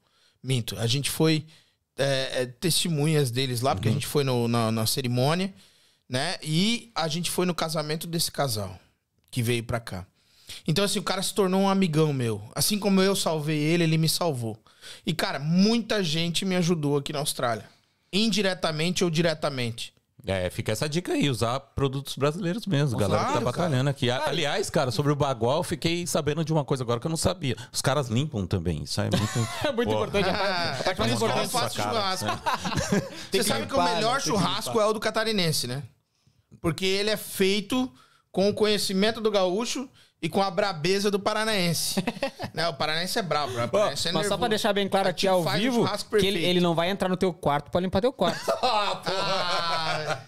Minto. 0.42 0.74
A 0.78 0.86
gente 0.86 1.10
foi 1.10 1.44
é, 2.02 2.42
é, 2.42 2.46
testemunhas 2.46 3.30
deles 3.30 3.60
lá, 3.60 3.74
porque 3.74 3.88
a 3.88 3.92
gente 3.92 4.06
foi 4.06 4.24
no- 4.24 4.48
na, 4.48 4.70
na 4.72 4.86
cerimônia, 4.86 5.52
né? 6.08 6.36
E 6.42 6.90
a 6.94 7.06
gente 7.08 7.30
foi 7.30 7.46
no 7.46 7.54
casamento 7.54 8.06
desse 8.06 8.30
casal 8.32 8.78
que 9.30 9.42
veio 9.42 9.62
pra 9.62 9.78
cá. 9.78 10.06
Então, 10.66 10.84
assim, 10.84 10.98
o 10.98 11.02
cara 11.02 11.22
se 11.22 11.32
tornou 11.32 11.60
um 11.62 11.68
amigão 11.68 12.12
meu. 12.12 12.42
Assim 12.54 12.78
como 12.78 13.00
eu 13.00 13.14
salvei 13.14 13.58
ele, 13.58 13.84
ele 13.84 13.96
me 13.98 14.08
salvou. 14.08 14.58
E, 15.06 15.14
cara, 15.14 15.38
muita 15.38 16.02
gente 16.02 16.44
me 16.44 16.56
ajudou 16.56 16.96
aqui 16.96 17.12
na 17.12 17.20
Austrália. 17.20 17.64
Indiretamente 18.12 19.04
ou 19.04 19.10
diretamente. 19.10 19.92
É, 20.26 20.50
fica 20.50 20.70
essa 20.72 20.86
dica 20.88 21.12
aí, 21.14 21.30
usar 21.30 21.58
produtos 21.60 22.14
brasileiros 22.16 22.66
mesmo, 22.66 22.98
galera 22.98 23.24
que 23.24 23.32
tá 23.32 23.40
batalhando 23.40 23.88
aqui. 23.88 24.10
A- 24.10 24.26
Aliás, 24.26 24.68
cara, 24.68 24.90
sobre 24.90 25.10
o 25.12 25.16
bagual, 25.16 25.58
eu 25.58 25.62
fiquei 25.62 26.06
sabendo 26.06 26.44
de 26.44 26.52
uma 26.52 26.64
coisa 26.64 26.82
agora 26.84 27.00
que 27.00 27.06
eu 27.06 27.10
não 27.10 27.16
sabia. 27.16 27.56
Os 27.72 27.80
caras 27.80 28.08
limpam 28.08 28.46
também, 28.46 28.82
isso 28.82 29.00
é 29.00 29.04
muito... 29.04 29.48
É 29.66 29.72
muito 29.72 29.88
Pô. 29.88 29.94
importante. 29.96 30.28
A 30.28 30.32
parte, 30.34 30.80
a 30.80 30.84
parte 30.84 30.98
mais 30.98 31.10
Mas 31.12 31.18
como 31.20 31.32
eu 31.32 31.44
importante. 31.44 31.50
faço 31.50 31.76
cara, 31.76 31.90
churrasco. 31.90 32.26
Você 33.30 33.38
que 33.38 33.42
sabe 33.44 33.66
que 33.66 33.72
o 33.74 33.76
limpar, 33.78 33.94
melhor 33.94 34.14
né? 34.14 34.20
Que 34.20 34.26
churrasco 34.26 34.70
limpar. 34.70 34.82
é 34.82 34.86
o 34.86 34.92
do 34.92 35.00
catarinense, 35.00 35.66
né? 35.66 35.82
Porque 36.60 36.84
ele 36.84 37.08
é 37.10 37.16
feito 37.16 37.90
com 38.30 38.48
o 38.50 38.54
conhecimento 38.54 39.20
do 39.20 39.30
gaúcho 39.30 39.88
e 40.22 40.28
com 40.28 40.42
a 40.42 40.50
brabeza 40.50 41.10
do 41.10 41.18
paranaense. 41.18 42.02
né? 42.52 42.68
O 42.68 42.74
paranaense 42.74 43.18
é 43.18 43.22
bravo, 43.22 43.56
o 43.56 43.62
Ó, 43.62 43.68
paranaense 43.68 44.08
é 44.08 44.12
mas 44.12 44.22
só 44.26 44.30
nervoso. 44.30 44.38
pra 44.38 44.48
deixar 44.48 44.72
bem 44.72 44.88
claro 44.88 45.08
aqui 45.08 45.26
Aqui 45.26 45.28
ao 45.28 45.42
faz 45.42 45.56
o 45.58 45.62
vivo, 45.62 45.88
que 46.18 46.26
ele, 46.26 46.44
ele 46.44 46.60
não 46.60 46.74
vai 46.74 46.90
entrar 46.90 47.08
no 47.08 47.16
teu 47.16 47.32
quarto 47.32 47.70
pra 47.70 47.80
limpar 47.80 48.00
teu 48.00 48.12
quarto. 48.12 48.40
Ah, 48.62 50.20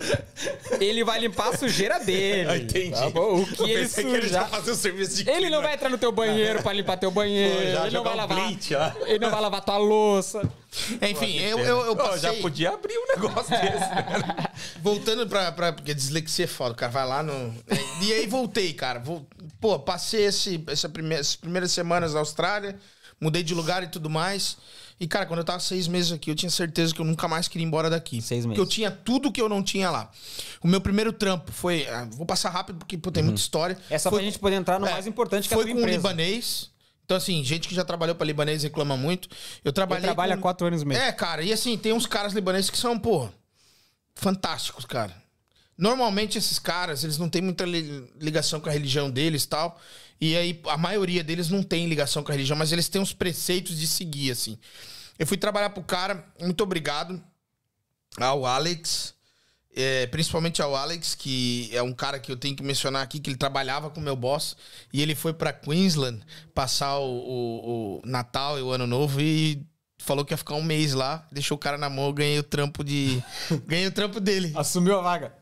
ele 0.81 1.05
vai 1.05 1.21
limpar 1.21 1.51
a 1.51 1.57
sujeira 1.57 1.99
dele. 2.01 2.63
Entendi. 2.63 2.91
Tá 2.91 3.11
bom? 3.11 3.41
O 3.41 3.47
que 3.47 3.63
Eu 3.63 3.67
ele 3.69 3.81
pensei 3.83 4.05
que 4.05 4.11
ele 4.11 4.23
sujar. 4.27 4.43
ia 4.43 4.49
fazer 4.49 4.71
o 4.71 4.75
serviço 4.75 5.17
de 5.23 5.31
Ele 5.31 5.51
não 5.51 5.63
vai 5.63 5.75
entrar 5.75 5.89
no 5.89 5.99
teu 5.99 6.11
banheiro 6.13 6.63
pra 6.63 6.73
limpar 6.73 6.97
teu 6.97 7.11
banheiro. 7.11 7.55
Pô, 7.55 7.73
já 7.73 7.87
ele, 7.87 7.97
não 7.97 8.05
vai 8.05 8.17
lavar, 8.17 8.51
ele 9.07 9.19
não 9.19 9.31
vai 9.31 9.41
lavar 9.41 9.61
tua 9.65 9.77
louça. 9.79 10.43
Enfim, 11.11 11.37
eu, 11.39 11.59
eu, 11.59 11.81
eu 11.87 11.97
passei... 11.97 12.19
já 12.21 12.33
podia 12.41 12.71
abrir 12.71 12.97
um 12.97 13.07
negócio 13.09 13.51
desse. 13.61 14.81
Voltando 14.83 15.27
pra, 15.27 15.53
pra. 15.53 15.73
Porque 15.73 15.93
dislexia 15.95 16.45
é 16.47 16.49
foda, 16.49 16.75
cara 16.75 16.91
vai 16.91 17.07
lá 17.07 17.23
no. 17.23 17.55
E 18.03 18.13
aí 18.13 18.27
voltei, 18.27 18.73
cara. 18.73 18.99
Vol- 18.99 19.27
Pô, 19.61 19.79
passei 19.79 20.25
esse, 20.25 20.63
essa 20.67 20.89
primeira, 20.89 21.21
essas 21.21 21.37
primeiras 21.37 21.71
semanas 21.73 22.15
na 22.15 22.21
Austrália, 22.21 22.77
mudei 23.21 23.43
de 23.43 23.55
lugar 23.55 23.83
e 23.83 23.87
tudo 23.87 24.09
mais. 24.11 24.57
E, 24.99 25.07
cara, 25.07 25.27
quando 25.27 25.39
eu 25.41 25.45
tava 25.45 25.59
seis 25.61 25.89
meses 25.89 26.13
aqui, 26.13 26.31
eu 26.31 26.35
tinha 26.35 26.51
certeza 26.51 26.95
que 26.95 27.01
eu 27.01 27.05
nunca 27.05 27.27
mais 27.29 27.49
queria 27.49 27.65
ir 27.65 27.69
embora 27.69 27.91
daqui. 27.91 28.23
Seis 28.23 28.45
Porque 28.45 28.59
eu 28.61 28.65
meses. 28.65 28.75
tinha 28.75 28.91
tudo 28.91 29.33
que 29.33 29.41
eu 29.41 29.49
não 29.49 29.63
tinha 29.63 29.91
lá. 29.91 30.11
O 30.63 30.69
meu 30.69 30.81
primeiro 30.81 31.13
trampo 31.13 31.51
foi. 31.53 31.87
ah, 31.89 32.09
vou 32.13 32.25
passar 32.27 32.51
rápido 32.51 32.79
porque 32.79 32.97
pô, 32.97 33.11
tem 33.11 33.23
muita 33.23 33.41
história. 33.41 33.77
É 33.91 33.99
só 33.99 34.11
foi, 34.11 34.21
pra 34.21 34.27
gente 34.27 34.39
poder 34.39 34.57
entrar 34.57 34.79
no 34.81 34.87
é, 34.87 34.91
mais 34.93 35.07
importante 35.07 35.49
que 35.49 35.55
é 35.55 35.57
a 35.57 35.61
Foi 35.61 35.71
com 35.71 35.77
um 35.77 35.81
empresa. 35.81 35.97
libanês. 35.99 36.71
Então, 37.13 37.19
assim, 37.19 37.45
gente 37.45 37.69
que 37.69 37.75
já 37.75 37.85
trabalhou 37.85 38.15
pra 38.15 38.27
libanês 38.27 38.63
reclama 38.63 38.97
muito. 38.97 39.29
Eu 39.63 39.71
trabalhei. 39.73 40.03
trabalha 40.05 40.33
há 40.33 40.37
com- 40.37 40.43
quatro 40.43 40.67
anos 40.67 40.81
e 40.81 40.85
meio. 40.87 40.99
é, 40.99 41.13
cara, 41.13 41.43
e 41.43 41.53
assim, 41.53 41.77
tem 41.77 41.93
uns 41.93 42.07
caras 42.07 42.33
libaneses 42.33 42.71
que 42.71 42.79
são, 42.79 42.99
pô, 42.99 43.29
fantásticos, 44.15 44.85
cara. 44.87 45.15
Normalmente 45.77 46.39
esses 46.39 46.59
caras, 46.59 47.05
eles 47.05 47.19
não 47.19 47.29
têm 47.29 47.43
muita 47.43 47.65
li- 47.65 48.09
ligação 48.19 48.61
com 48.61 48.69
a 48.69 48.73
religião 48.73 49.11
deles 49.11 49.45
e 49.45 49.49
tal. 49.49 49.79
E 50.21 50.35
aí, 50.37 50.61
a 50.69 50.77
maioria 50.79 51.23
deles 51.23 51.51
não 51.51 51.63
tem 51.63 51.87
ligação 51.87 52.23
com 52.23 52.31
a 52.31 52.35
religião, 52.35 52.57
mas 52.57 52.73
eles 52.73 52.89
têm 52.89 53.01
uns 53.03 53.13
preceitos 53.13 53.79
de 53.79 53.87
seguir, 53.87 54.31
assim. 54.31 54.57
Eu 55.19 55.27
fui 55.27 55.37
trabalhar 55.37 55.71
pro 55.71 55.83
cara, 55.83 56.25
muito 56.41 56.63
obrigado 56.63 57.23
ao 58.17 58.47
Alex, 58.47 59.15
é, 59.75 60.07
principalmente 60.09 60.61
ao 60.61 60.75
Alex, 60.77 61.15
que 61.15 61.71
é 61.73 61.83
um 61.83 61.93
cara 61.93 62.19
que 62.19 62.31
eu 62.31 62.37
tenho 62.37 62.55
que 62.57 62.63
mencionar 62.63 63.03
aqui, 63.03 63.19
que 63.21 63.31
ele 63.31 63.37
trabalhava 63.37 63.91
com 63.91 64.01
meu 64.01 64.15
boss, 64.17 64.57
e 64.93 65.01
ele 65.01 65.15
foi 65.15 65.33
pra 65.33 65.53
Queensland 65.53 66.21
passar 66.55 66.99
o, 66.99 67.05
o- 67.05 68.01
o 68.01 68.03
Natal 68.05 68.59
e 68.59 68.63
o 68.63 68.71
Ano 68.71 68.87
Novo 68.87 69.21
e 69.21 69.63
falou 69.99 70.25
que 70.25 70.33
ia 70.33 70.37
ficar 70.37 70.55
um 70.57 70.63
mês 70.63 70.93
lá, 70.95 71.27
deixou 71.33 71.55
o 71.57 71.59
cara 71.61 71.79
na 71.79 71.89
mão, 71.89 72.07
eu 72.07 72.13
ganhei 72.13 72.39
o 72.39 72.43
trampo 72.43 72.83
de. 72.85 73.23
ganhei 73.67 73.87
o 73.87 73.93
trampo 73.93 74.21
dele. 74.21 74.53
Assumiu 74.57 74.99
a 74.99 75.03
vaga. 75.03 75.33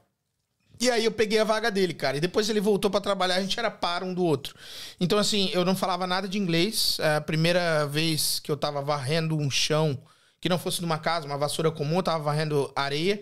E 0.81 0.91
aí 0.91 1.05
eu 1.05 1.13
peguei 1.13 1.39
a 1.39 1.45
vaga 1.45 1.71
dele, 1.71 1.93
cara. 1.93 2.17
E 2.17 2.21
depois 2.21 2.49
ele 2.49 2.61
voltou 2.61 2.91
pra 2.91 3.01
trabalhar, 3.03 3.35
a 3.37 3.41
gente 3.43 3.59
era 3.59 3.71
par 3.71 4.03
um 4.03 4.15
do 4.15 4.25
outro. 4.25 4.55
Então, 4.99 5.19
assim, 5.19 5.51
eu 5.53 5.63
não 5.63 5.77
falava 5.77 6.07
nada 6.07 6.27
de 6.27 6.39
inglês. 6.39 6.97
É 7.01 7.17
A 7.17 7.21
primeira 7.21 7.87
vez 7.87 8.41
que 8.41 8.51
eu 8.51 8.57
tava 8.57 8.81
varrendo 8.81 9.37
um 9.37 9.51
chão, 9.51 9.99
que 10.41 10.49
não 10.49 10.59
fosse 10.59 10.81
numa 10.81 10.99
casa, 10.99 11.27
uma 11.27 11.37
vassoura 11.37 11.71
comum, 11.71 11.97
eu 11.97 12.03
tava 12.03 12.25
varrendo 12.25 12.73
areia 12.75 13.21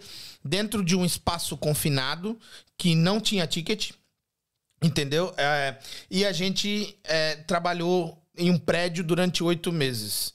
dentro 0.49 0.85
de 0.85 0.97
um 0.97 1.05
espaço 1.05 1.57
confinado 1.57 2.39
que 2.77 2.95
não 2.95 3.21
tinha 3.21 3.47
ticket. 3.47 3.93
Entendeu? 4.83 5.35
É, 5.37 5.77
e 6.11 6.25
a 6.25 6.33
gente 6.33 6.97
é, 7.05 7.37
trabalhou 7.37 8.23
em 8.37 8.51
um 8.51 8.59
prédio 8.59 9.03
durante 9.03 9.43
oito 9.43 9.73
meses. 9.73 10.33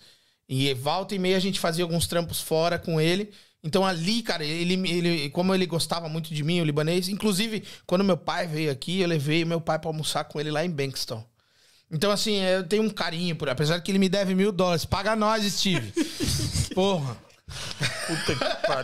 E 0.47 0.73
volta 0.73 1.15
e 1.15 1.19
meia 1.19 1.37
a 1.37 1.39
gente 1.39 1.59
fazia 1.59 1.83
alguns 1.83 2.07
trampos 2.07 2.41
fora 2.41 2.77
com 2.77 2.99
ele. 2.99 3.31
Então 3.63 3.85
ali, 3.85 4.21
cara, 4.21 4.43
ele, 4.43 4.73
ele, 4.89 5.29
como 5.29 5.55
ele 5.55 5.65
gostava 5.65 6.09
muito 6.09 6.33
de 6.33 6.43
mim, 6.43 6.59
o 6.59 6.65
libanês, 6.65 7.07
inclusive 7.07 7.63
quando 7.87 8.03
meu 8.03 8.17
pai 8.17 8.45
veio 8.45 8.69
aqui, 8.69 8.99
eu 8.99 9.07
levei 9.07 9.45
meu 9.45 9.61
pai 9.61 9.79
pra 9.79 9.89
almoçar 9.89 10.25
com 10.25 10.39
ele 10.39 10.51
lá 10.51 10.65
em 10.65 10.69
Bankston. 10.69 11.25
Então, 11.89 12.11
assim, 12.11 12.41
eu 12.41 12.67
tenho 12.67 12.83
um 12.83 12.89
carinho 12.89 13.35
por 13.35 13.47
apesar 13.47 13.79
que 13.79 13.91
ele 13.91 13.99
me 13.99 14.09
deve 14.09 14.33
mil 14.33 14.51
dólares. 14.51 14.83
Paga 14.83 15.15
nós, 15.15 15.43
Steve. 15.53 15.93
Porra. 16.73 17.15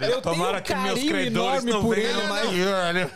Eu 0.10 0.22
Tomara 0.22 0.62
tenho 0.62 0.80
um 0.80 0.82
que 0.82 0.88
meus 0.88 1.10
credores 1.10 1.64
não 1.64 1.82
por 1.82 1.96
venham 1.96 2.20
ele, 2.20 2.28
mais. 2.28 3.12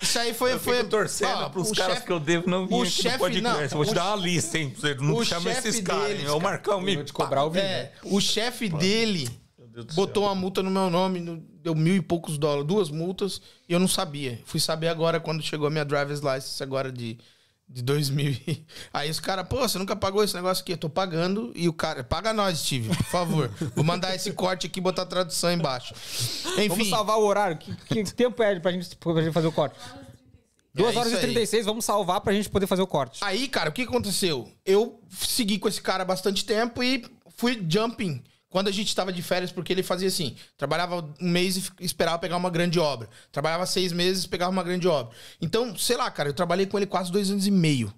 Isso 0.00 0.18
aí 0.18 0.32
foi. 0.32 0.52
Eu 0.52 0.60
foi 0.60 0.84
torcendo 0.84 1.40
Ó, 1.44 1.48
pros 1.48 1.70
o 1.70 1.74
caras 1.74 1.94
chefe- 1.94 2.06
que 2.06 2.12
eu 2.12 2.20
devo 2.20 2.48
não 2.48 2.66
vir 2.66 2.74
o 2.74 2.82
aqui 2.82 2.90
chefe- 2.90 3.40
não, 3.40 3.68
Vou 3.68 3.84
te 3.84 3.90
o 3.90 3.94
dar 3.94 4.14
uma 4.14 4.16
lista, 4.16 4.56
hein? 4.58 4.72
Você 4.76 4.94
não 4.94 5.16
o 5.16 5.24
chama 5.24 5.50
esses 5.50 5.80
caras, 5.80 6.10
hein? 6.20 6.28
Ô, 6.28 6.38
cara. 6.38 6.40
Marcão, 6.40 6.80
me 6.80 6.94
Vou 6.94 7.04
te 7.04 7.12
cobrar 7.12 7.44
o 7.44 7.50
vídeo. 7.50 7.66
É, 7.66 7.92
o 8.04 8.20
chefe 8.20 8.68
dele 8.68 9.28
botou 9.94 10.24
uma 10.24 10.34
multa 10.36 10.62
no 10.62 10.70
meu 10.70 10.88
nome, 10.88 11.18
no- 11.20 11.42
deu 11.62 11.74
mil 11.74 11.96
e 11.96 12.00
poucos 12.00 12.38
dólares, 12.38 12.64
duas 12.66 12.90
multas, 12.90 13.40
e 13.68 13.72
eu 13.72 13.80
não 13.80 13.88
sabia. 13.88 14.40
Fui 14.44 14.60
saber 14.60 14.88
agora 14.88 15.18
quando 15.18 15.42
chegou 15.42 15.66
a 15.66 15.70
minha 15.70 15.84
driver's 15.84 16.20
license 16.20 16.62
agora 16.62 16.92
de, 16.92 17.18
de 17.68 17.82
2000. 17.82 18.30
e- 18.46 18.64
Aí 18.92 19.10
os 19.10 19.20
caras, 19.20 19.46
pô, 19.46 19.58
você 19.58 19.78
nunca 19.78 19.94
pagou 19.94 20.24
esse 20.24 20.34
negócio 20.34 20.62
aqui? 20.62 20.72
Eu 20.72 20.78
tô 20.78 20.88
pagando, 20.88 21.52
e 21.54 21.68
o 21.68 21.72
cara, 21.72 22.02
paga 22.02 22.32
nós, 22.32 22.58
Steve, 22.58 22.88
por 22.88 23.04
favor. 23.06 23.50
Vou 23.74 23.84
mandar 23.84 24.14
esse 24.14 24.32
corte 24.32 24.66
aqui 24.66 24.78
e 24.78 24.82
botar 24.82 25.02
a 25.02 25.06
tradução 25.06 25.52
embaixo. 25.52 25.94
Enfim, 26.56 26.68
Vamos 26.68 26.88
salvar 26.88 27.18
o 27.18 27.24
horário. 27.24 27.56
Que, 27.58 27.74
que 28.04 28.04
tempo 28.14 28.42
é 28.42 28.58
pra 28.58 28.72
gente, 28.72 28.96
pra 28.96 29.22
gente 29.22 29.32
fazer 29.32 29.46
o 29.46 29.52
corte? 29.52 29.76
2 30.74 30.94
É 30.94 30.98
horas 30.98 31.12
e 31.12 31.16
isso 31.16 31.24
aí. 31.26 31.32
36, 31.32 31.66
vamos 31.66 31.84
salvar 31.84 32.20
pra 32.20 32.32
gente 32.32 32.48
poder 32.48 32.66
fazer 32.66 32.82
o 32.82 32.86
corte. 32.86 33.18
Aí, 33.22 33.48
cara, 33.48 33.70
o 33.70 33.72
que 33.72 33.82
aconteceu? 33.82 34.48
Eu 34.64 35.00
segui 35.10 35.58
com 35.58 35.68
esse 35.68 35.82
cara 35.82 36.02
há 36.02 36.06
bastante 36.06 36.44
tempo 36.44 36.82
e 36.82 37.04
fui 37.36 37.60
jumping 37.68 38.22
quando 38.50 38.68
a 38.68 38.72
gente 38.72 38.94
tava 38.94 39.12
de 39.12 39.22
férias, 39.22 39.52
porque 39.52 39.72
ele 39.72 39.82
fazia 39.82 40.08
assim: 40.08 40.34
trabalhava 40.56 41.14
um 41.20 41.28
mês 41.28 41.56
e 41.56 41.84
esperava 41.84 42.18
pegar 42.18 42.36
uma 42.36 42.50
grande 42.50 42.78
obra. 42.78 43.08
Trabalhava 43.30 43.66
seis 43.66 43.92
meses 43.92 44.24
e 44.24 44.28
pegava 44.28 44.50
uma 44.50 44.62
grande 44.62 44.88
obra. 44.88 45.14
Então, 45.40 45.76
sei 45.76 45.96
lá, 45.96 46.10
cara, 46.10 46.28
eu 46.28 46.34
trabalhei 46.34 46.66
com 46.66 46.78
ele 46.78 46.86
quase 46.86 47.12
dois 47.12 47.30
anos 47.30 47.46
e 47.46 47.50
meio. 47.50 47.92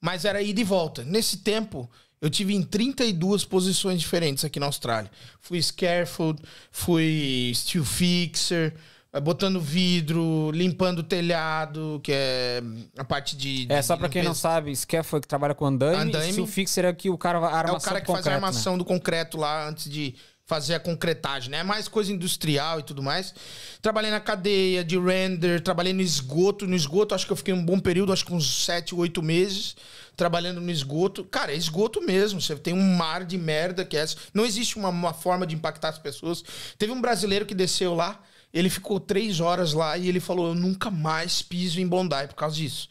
Mas 0.00 0.24
era 0.24 0.40
ida 0.40 0.60
e 0.60 0.64
volta. 0.64 1.04
Nesse 1.04 1.38
tempo, 1.38 1.90
eu 2.20 2.30
tive 2.30 2.54
em 2.54 2.62
32 2.62 3.44
posições 3.44 4.00
diferentes 4.00 4.44
aqui 4.44 4.58
na 4.58 4.66
Austrália. 4.66 5.10
Fui 5.40 5.60
scaffold, 5.62 6.40
fui 6.70 7.52
steel 7.54 7.84
fixer, 7.84 8.74
botando 9.18 9.60
vidro, 9.60 10.50
limpando 10.52 11.00
o 11.00 11.02
telhado, 11.02 12.00
que 12.02 12.12
é 12.12 12.62
a 12.96 13.04
parte 13.04 13.36
de. 13.36 13.66
É, 13.68 13.80
de 13.80 13.86
só 13.86 13.96
pra 13.96 14.08
quem 14.08 14.22
não 14.22 14.34
sabe, 14.34 14.74
Scaffold 14.76 15.22
que 15.22 15.28
trabalha 15.28 15.54
com 15.54 15.66
andaime, 15.66 16.10
Andaime. 16.10 16.38
e 16.38 16.40
o 16.40 16.46
fixer 16.46 16.84
é 16.84 16.92
que 16.92 17.10
o 17.10 17.18
cara 17.18 17.38
a 17.38 17.68
É 17.68 17.72
o 17.72 17.80
cara 17.80 18.00
que 18.00 18.06
faz 18.06 18.08
a 18.08 18.22
concreto, 18.22 18.28
né? 18.28 18.34
armação 18.34 18.78
do 18.78 18.84
concreto 18.84 19.36
lá 19.36 19.68
antes 19.68 19.90
de 19.90 20.14
fazer 20.50 20.74
a 20.74 20.80
concretagem, 20.80 21.48
né? 21.48 21.58
É 21.58 21.62
mais 21.62 21.86
coisa 21.86 22.12
industrial 22.12 22.80
e 22.80 22.82
tudo 22.82 23.00
mais. 23.00 23.32
Trabalhei 23.80 24.10
na 24.10 24.18
cadeia 24.18 24.84
de 24.84 24.98
render, 24.98 25.60
trabalhei 25.60 25.92
no 25.92 26.00
esgoto. 26.00 26.66
No 26.66 26.74
esgoto, 26.74 27.14
acho 27.14 27.24
que 27.24 27.32
eu 27.32 27.36
fiquei 27.36 27.54
um 27.54 27.64
bom 27.64 27.78
período, 27.78 28.12
acho 28.12 28.26
que 28.26 28.34
uns 28.34 28.64
7, 28.64 28.92
8 28.92 29.22
meses, 29.22 29.76
trabalhando 30.16 30.60
no 30.60 30.68
esgoto. 30.68 31.22
Cara, 31.22 31.52
é 31.52 31.56
esgoto 31.56 32.02
mesmo. 32.02 32.40
Você 32.40 32.56
tem 32.56 32.74
um 32.74 32.96
mar 32.96 33.24
de 33.24 33.38
merda 33.38 33.84
que 33.84 33.96
é 33.96 34.00
essa. 34.00 34.16
Não 34.34 34.44
existe 34.44 34.76
uma, 34.76 34.88
uma 34.88 35.14
forma 35.14 35.46
de 35.46 35.54
impactar 35.54 35.90
as 35.90 35.98
pessoas. 35.98 36.42
Teve 36.76 36.90
um 36.90 37.00
brasileiro 37.00 37.46
que 37.46 37.54
desceu 37.54 37.94
lá, 37.94 38.20
ele 38.52 38.68
ficou 38.68 38.98
três 38.98 39.40
horas 39.40 39.72
lá 39.72 39.96
e 39.96 40.08
ele 40.08 40.20
falou: 40.20 40.48
Eu 40.48 40.54
nunca 40.54 40.90
mais 40.90 41.42
piso 41.42 41.80
em 41.80 41.86
Bondi 41.86 42.26
por 42.28 42.34
causa 42.34 42.56
disso. 42.56 42.88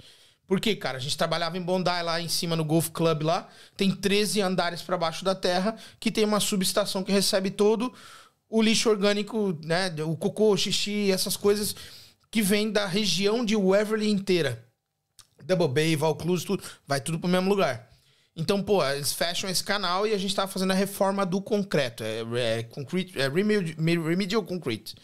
Por 0.48 0.60
quê, 0.60 0.76
cara? 0.76 0.98
A 0.98 1.02
gente 1.02 1.18
trabalhava 1.18 1.58
em 1.58 1.62
Bondi 1.62 1.90
lá 2.02 2.20
em 2.20 2.28
cima 2.28 2.56
no 2.56 2.66
Golf 2.66 2.90
Club 2.90 3.22
lá. 3.22 3.48
Tem 3.78 3.92
13 3.92 4.42
andares 4.42 4.82
para 4.82 4.98
baixo 4.98 5.24
da 5.24 5.36
terra 5.36 5.76
que 6.00 6.10
tem 6.10 6.26
uma 6.26 6.40
subestação 6.40 7.04
que 7.04 7.12
recebe 7.12 7.52
todo 7.52 7.94
o 8.50 8.62
lixo 8.62 8.90
orgânico, 8.90 9.58
né? 9.64 9.94
O 10.04 10.16
cocô, 10.18 10.52
o 10.52 10.58
xixi, 10.58 11.12
essas 11.12 11.38
coisas 11.38 11.76
que 12.32 12.42
vem 12.42 12.72
da 12.72 12.88
região 12.88 13.46
de 13.46 13.56
Waverly 13.56 14.10
inteira. 14.10 14.66
Double 15.44 15.68
Bay, 15.68 15.96
Vaucluse, 15.96 16.46
tudo. 16.46 16.64
Vai 16.88 17.00
tudo 17.00 17.20
pro 17.20 17.30
mesmo 17.30 17.50
lugar. 17.50 17.88
Então, 18.36 18.64
pô, 18.64 18.84
eles 18.86 19.12
fecham 19.14 19.50
esse 19.50 19.64
canal 19.64 20.08
e 20.08 20.14
a 20.14 20.18
gente 20.18 20.34
tava 20.34 20.52
fazendo 20.52 20.72
a 20.72 20.76
reforma 20.76 21.26
do 21.26 21.42
concreto. 21.42 22.04
É, 22.04 22.60
é, 22.60 22.64
concrete, 22.64 23.20
é 23.20 23.28
remedial, 23.28 24.04
remedial 24.04 24.44
concrete. 24.44 24.96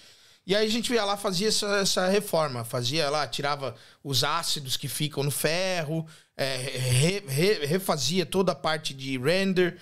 E 0.48 0.56
aí 0.56 0.68
a 0.68 0.70
gente 0.70 0.94
ia 0.94 1.04
lá, 1.04 1.18
fazia 1.18 1.48
essa, 1.48 1.68
essa 1.78 2.08
reforma. 2.08 2.64
Fazia 2.64 3.10
lá, 3.10 3.28
tirava 3.28 3.76
os 4.04 4.24
ácidos 4.24 4.78
que 4.78 4.88
ficam 4.88 5.24
no 5.24 5.32
ferro, 5.32 6.06
é, 6.38 6.56
re- 6.58 7.24
re- 7.28 7.66
refazia 7.66 8.26
toda 8.26 8.52
a 8.52 8.56
parte 8.56 8.94
de 8.94 9.18
render. 9.18 9.78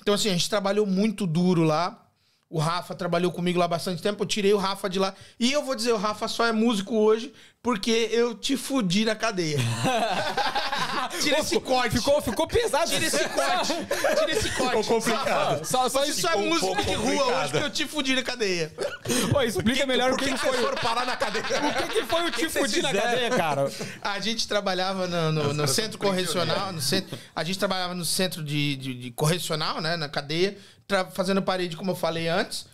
Então, 0.00 0.14
assim, 0.14 0.28
a 0.28 0.32
gente 0.32 0.50
trabalhou 0.50 0.86
muito 0.86 1.26
duro 1.26 1.62
lá. 1.62 2.04
O 2.50 2.58
Rafa 2.58 2.94
trabalhou 2.94 3.30
comigo 3.30 3.58
lá 3.58 3.68
bastante 3.68 4.02
tempo. 4.02 4.22
Eu 4.22 4.26
tirei 4.26 4.52
o 4.54 4.58
Rafa 4.58 4.88
de 4.88 4.98
lá. 4.98 5.14
E 5.38 5.52
eu 5.52 5.62
vou 5.64 5.74
dizer, 5.74 5.92
o 5.92 5.98
Rafa 5.98 6.26
só 6.26 6.46
é 6.46 6.52
músico 6.52 6.96
hoje 6.96 7.32
porque 7.62 8.08
eu 8.12 8.34
te 8.34 8.56
fudi 8.56 9.04
na 9.04 9.14
cadeia. 9.14 9.58
Tira 11.20 11.40
esse 11.40 11.58
corte. 11.60 11.96
Ficou, 11.98 12.20
ficou 12.22 12.46
pesado. 12.46 12.88
Tira 12.90 13.04
esse 13.06 13.28
corte. 13.28 13.72
Tira 13.74 14.30
esse 14.30 14.50
corte. 14.50 14.76
Ficou 14.82 14.84
complicado. 14.84 15.64
Só, 15.64 15.88
só 15.88 16.04
isso. 16.04 16.26
é 16.28 16.36
um 16.36 16.58
pouco 16.58 16.82
de 16.82 16.94
rua 16.94 17.24
hoje 17.24 17.50
porque 17.50 17.66
eu 17.66 17.70
te 17.70 17.86
fudi 17.86 18.14
na 18.14 18.22
cadeia. 18.22 18.72
Pô, 19.30 19.42
explica 19.42 19.84
melhor 19.86 20.12
o 20.12 20.16
Por 20.16 20.20
que, 20.24 20.24
que, 20.26 20.38
que 20.38 20.38
que 20.40 20.46
foi. 20.46 20.58
foram 20.58 20.76
parar 20.76 21.04
na 21.04 21.16
cadeia? 21.16 21.44
O 21.44 21.74
que, 21.88 21.88
que 22.00 22.04
foi 22.06 22.24
o 22.26 22.30
te 22.30 22.38
que 22.38 22.48
fudir 22.48 22.82
na 22.82 22.92
cadeia, 22.92 23.30
cara? 23.30 23.70
A 24.02 24.20
gente 24.20 24.46
trabalhava 24.46 25.06
no, 25.06 25.32
no- 25.32 25.52
no 25.54 25.68
centro 25.68 25.98
correcional, 25.98 26.72
no 26.72 26.80
centro, 26.80 27.18
a 27.34 27.42
gente 27.42 27.58
trabalhava 27.58 27.94
no 27.94 28.04
centro 28.04 28.42
de, 28.42 28.76
de- 28.76 28.94
de 28.94 29.10
correcional, 29.10 29.80
né, 29.80 29.96
na 29.96 30.08
cadeia, 30.08 30.56
tra- 30.86 31.06
fazendo 31.06 31.42
parede, 31.42 31.76
como 31.76 31.90
eu 31.90 31.96
falei 31.96 32.28
antes. 32.28 32.66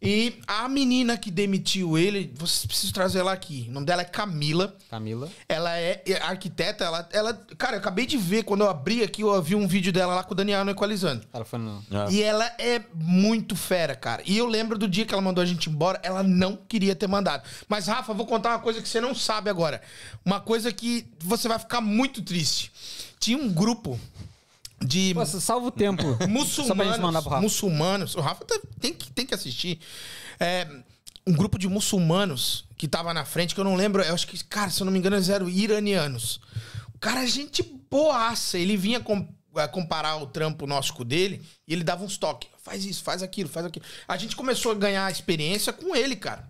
E 0.00 0.38
a 0.46 0.68
menina 0.68 1.16
que 1.16 1.30
demitiu 1.30 1.98
ele, 1.98 2.32
vocês 2.36 2.64
precisam 2.66 2.92
trazer 2.92 3.18
ela 3.18 3.32
aqui. 3.32 3.66
O 3.68 3.72
nome 3.72 3.86
dela 3.86 4.02
é 4.02 4.04
Camila. 4.04 4.76
Camila. 4.88 5.28
Ela 5.48 5.76
é 5.76 6.02
arquiteta, 6.22 6.84
ela, 6.84 7.08
ela. 7.12 7.34
Cara, 7.56 7.74
eu 7.74 7.80
acabei 7.80 8.06
de 8.06 8.16
ver, 8.16 8.44
quando 8.44 8.60
eu 8.60 8.70
abri 8.70 9.02
aqui, 9.02 9.22
eu 9.22 9.42
vi 9.42 9.56
um 9.56 9.66
vídeo 9.66 9.92
dela 9.92 10.14
lá 10.14 10.22
com 10.22 10.32
o 10.32 10.36
Daniel 10.36 10.64
no 10.64 10.70
Equalizando. 10.70 11.26
Ela 11.32 11.44
foi 11.44 11.58
no. 11.58 11.84
E 12.10 12.22
ela 12.22 12.44
é 12.58 12.80
muito 12.94 13.56
fera, 13.56 13.96
cara. 13.96 14.22
E 14.24 14.38
eu 14.38 14.46
lembro 14.46 14.78
do 14.78 14.86
dia 14.86 15.04
que 15.04 15.12
ela 15.12 15.22
mandou 15.22 15.42
a 15.42 15.46
gente 15.46 15.68
embora, 15.68 16.00
ela 16.04 16.22
não 16.22 16.56
queria 16.56 16.94
ter 16.94 17.08
mandado. 17.08 17.42
Mas, 17.68 17.88
Rafa, 17.88 18.12
eu 18.12 18.16
vou 18.16 18.26
contar 18.26 18.50
uma 18.50 18.60
coisa 18.60 18.80
que 18.80 18.88
você 18.88 19.00
não 19.00 19.14
sabe 19.14 19.50
agora. 19.50 19.82
Uma 20.24 20.40
coisa 20.40 20.72
que 20.72 21.06
você 21.18 21.48
vai 21.48 21.58
ficar 21.58 21.80
muito 21.80 22.22
triste. 22.22 22.70
Tinha 23.18 23.36
um 23.36 23.52
grupo 23.52 23.98
de 24.84 25.12
Pô, 25.14 25.24
salva 25.26 25.66
o 25.66 25.70
tempo. 25.70 26.02
Muçulmanos. 26.28 27.24
Muçulmanos. 27.40 28.14
O 28.14 28.20
Rafa 28.20 28.44
tem 28.80 28.92
que, 28.92 29.10
tem 29.12 29.26
que 29.26 29.34
assistir. 29.34 29.80
É, 30.38 30.66
um 31.26 31.32
grupo 31.32 31.58
de 31.58 31.68
muçulmanos 31.68 32.64
que 32.76 32.86
tava 32.88 33.12
na 33.12 33.24
frente, 33.24 33.54
que 33.54 33.60
eu 33.60 33.64
não 33.64 33.74
lembro, 33.74 34.02
eu 34.02 34.14
acho 34.14 34.26
que, 34.26 34.42
cara, 34.44 34.70
se 34.70 34.80
eu 34.80 34.84
não 34.84 34.92
me 34.92 34.98
engano, 34.98 35.16
eles 35.16 35.28
eram 35.28 35.48
iranianos. 35.48 36.40
O 36.94 36.98
cara, 36.98 37.24
é 37.24 37.26
gente 37.26 37.62
boaça. 37.90 38.56
Ele 38.58 38.76
vinha 38.76 39.00
com- 39.00 39.28
eh, 39.56 39.66
comparar 39.68 40.16
o 40.16 40.26
trampo 40.26 40.66
nosso 40.66 40.94
com 40.94 41.02
o 41.02 41.04
dele 41.04 41.42
e 41.66 41.72
ele 41.72 41.82
dava 41.84 42.04
uns 42.04 42.16
toques. 42.16 42.48
Faz 42.62 42.84
isso, 42.84 43.02
faz 43.02 43.22
aquilo, 43.22 43.48
faz 43.48 43.66
aquilo. 43.66 43.84
A 44.06 44.16
gente 44.16 44.36
começou 44.36 44.72
a 44.72 44.74
ganhar 44.74 45.10
experiência 45.10 45.72
com 45.72 45.94
ele, 45.96 46.14
cara. 46.16 46.48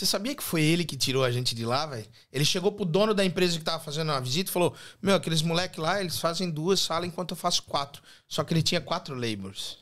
Você 0.00 0.06
sabia 0.06 0.34
que 0.34 0.42
foi 0.42 0.62
ele 0.62 0.82
que 0.82 0.96
tirou 0.96 1.22
a 1.22 1.30
gente 1.30 1.54
de 1.54 1.66
lá, 1.66 1.84
velho? 1.84 2.06
Ele 2.32 2.42
chegou 2.42 2.72
pro 2.72 2.86
dono 2.86 3.12
da 3.12 3.22
empresa 3.22 3.58
que 3.58 3.62
tava 3.62 3.84
fazendo 3.84 4.08
uma 4.08 4.18
visita 4.18 4.48
e 4.48 4.52
falou: 4.52 4.74
Meu, 5.02 5.14
aqueles 5.14 5.42
moleque 5.42 5.78
lá, 5.78 6.00
eles 6.00 6.18
fazem 6.18 6.48
duas 6.48 6.80
salas 6.80 7.06
enquanto 7.06 7.32
eu 7.32 7.36
faço 7.36 7.64
quatro. 7.64 8.02
Só 8.26 8.42
que 8.42 8.54
ele 8.54 8.62
tinha 8.62 8.80
quatro 8.80 9.14
labors. 9.14 9.76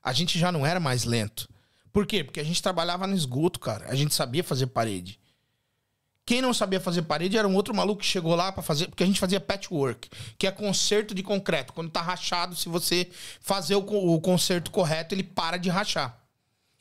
A 0.00 0.12
gente 0.12 0.38
já 0.38 0.52
não 0.52 0.64
era 0.64 0.78
mais 0.78 1.02
lento. 1.02 1.48
Por 1.92 2.06
quê? 2.06 2.22
Porque 2.22 2.38
a 2.38 2.44
gente 2.44 2.62
trabalhava 2.62 3.04
no 3.04 3.16
esgoto, 3.16 3.58
cara. 3.58 3.86
A 3.88 3.96
gente 3.96 4.14
sabia 4.14 4.44
fazer 4.44 4.68
parede. 4.68 5.18
Quem 6.24 6.40
não 6.40 6.54
sabia 6.54 6.78
fazer 6.78 7.02
parede 7.02 7.36
era 7.36 7.48
um 7.48 7.56
outro 7.56 7.74
maluco 7.74 8.02
que 8.02 8.06
chegou 8.06 8.36
lá 8.36 8.52
pra 8.52 8.62
fazer, 8.62 8.86
porque 8.86 9.02
a 9.02 9.06
gente 9.06 9.18
fazia 9.18 9.40
patchwork, 9.40 10.08
que 10.38 10.46
é 10.46 10.52
conserto 10.52 11.16
de 11.16 11.22
concreto. 11.24 11.72
Quando 11.72 11.90
tá 11.90 12.00
rachado, 12.00 12.54
se 12.54 12.68
você 12.68 13.10
fazer 13.40 13.74
o, 13.74 13.80
o 13.80 14.20
conserto 14.20 14.70
correto, 14.70 15.16
ele 15.16 15.24
para 15.24 15.56
de 15.56 15.68
rachar. 15.68 16.17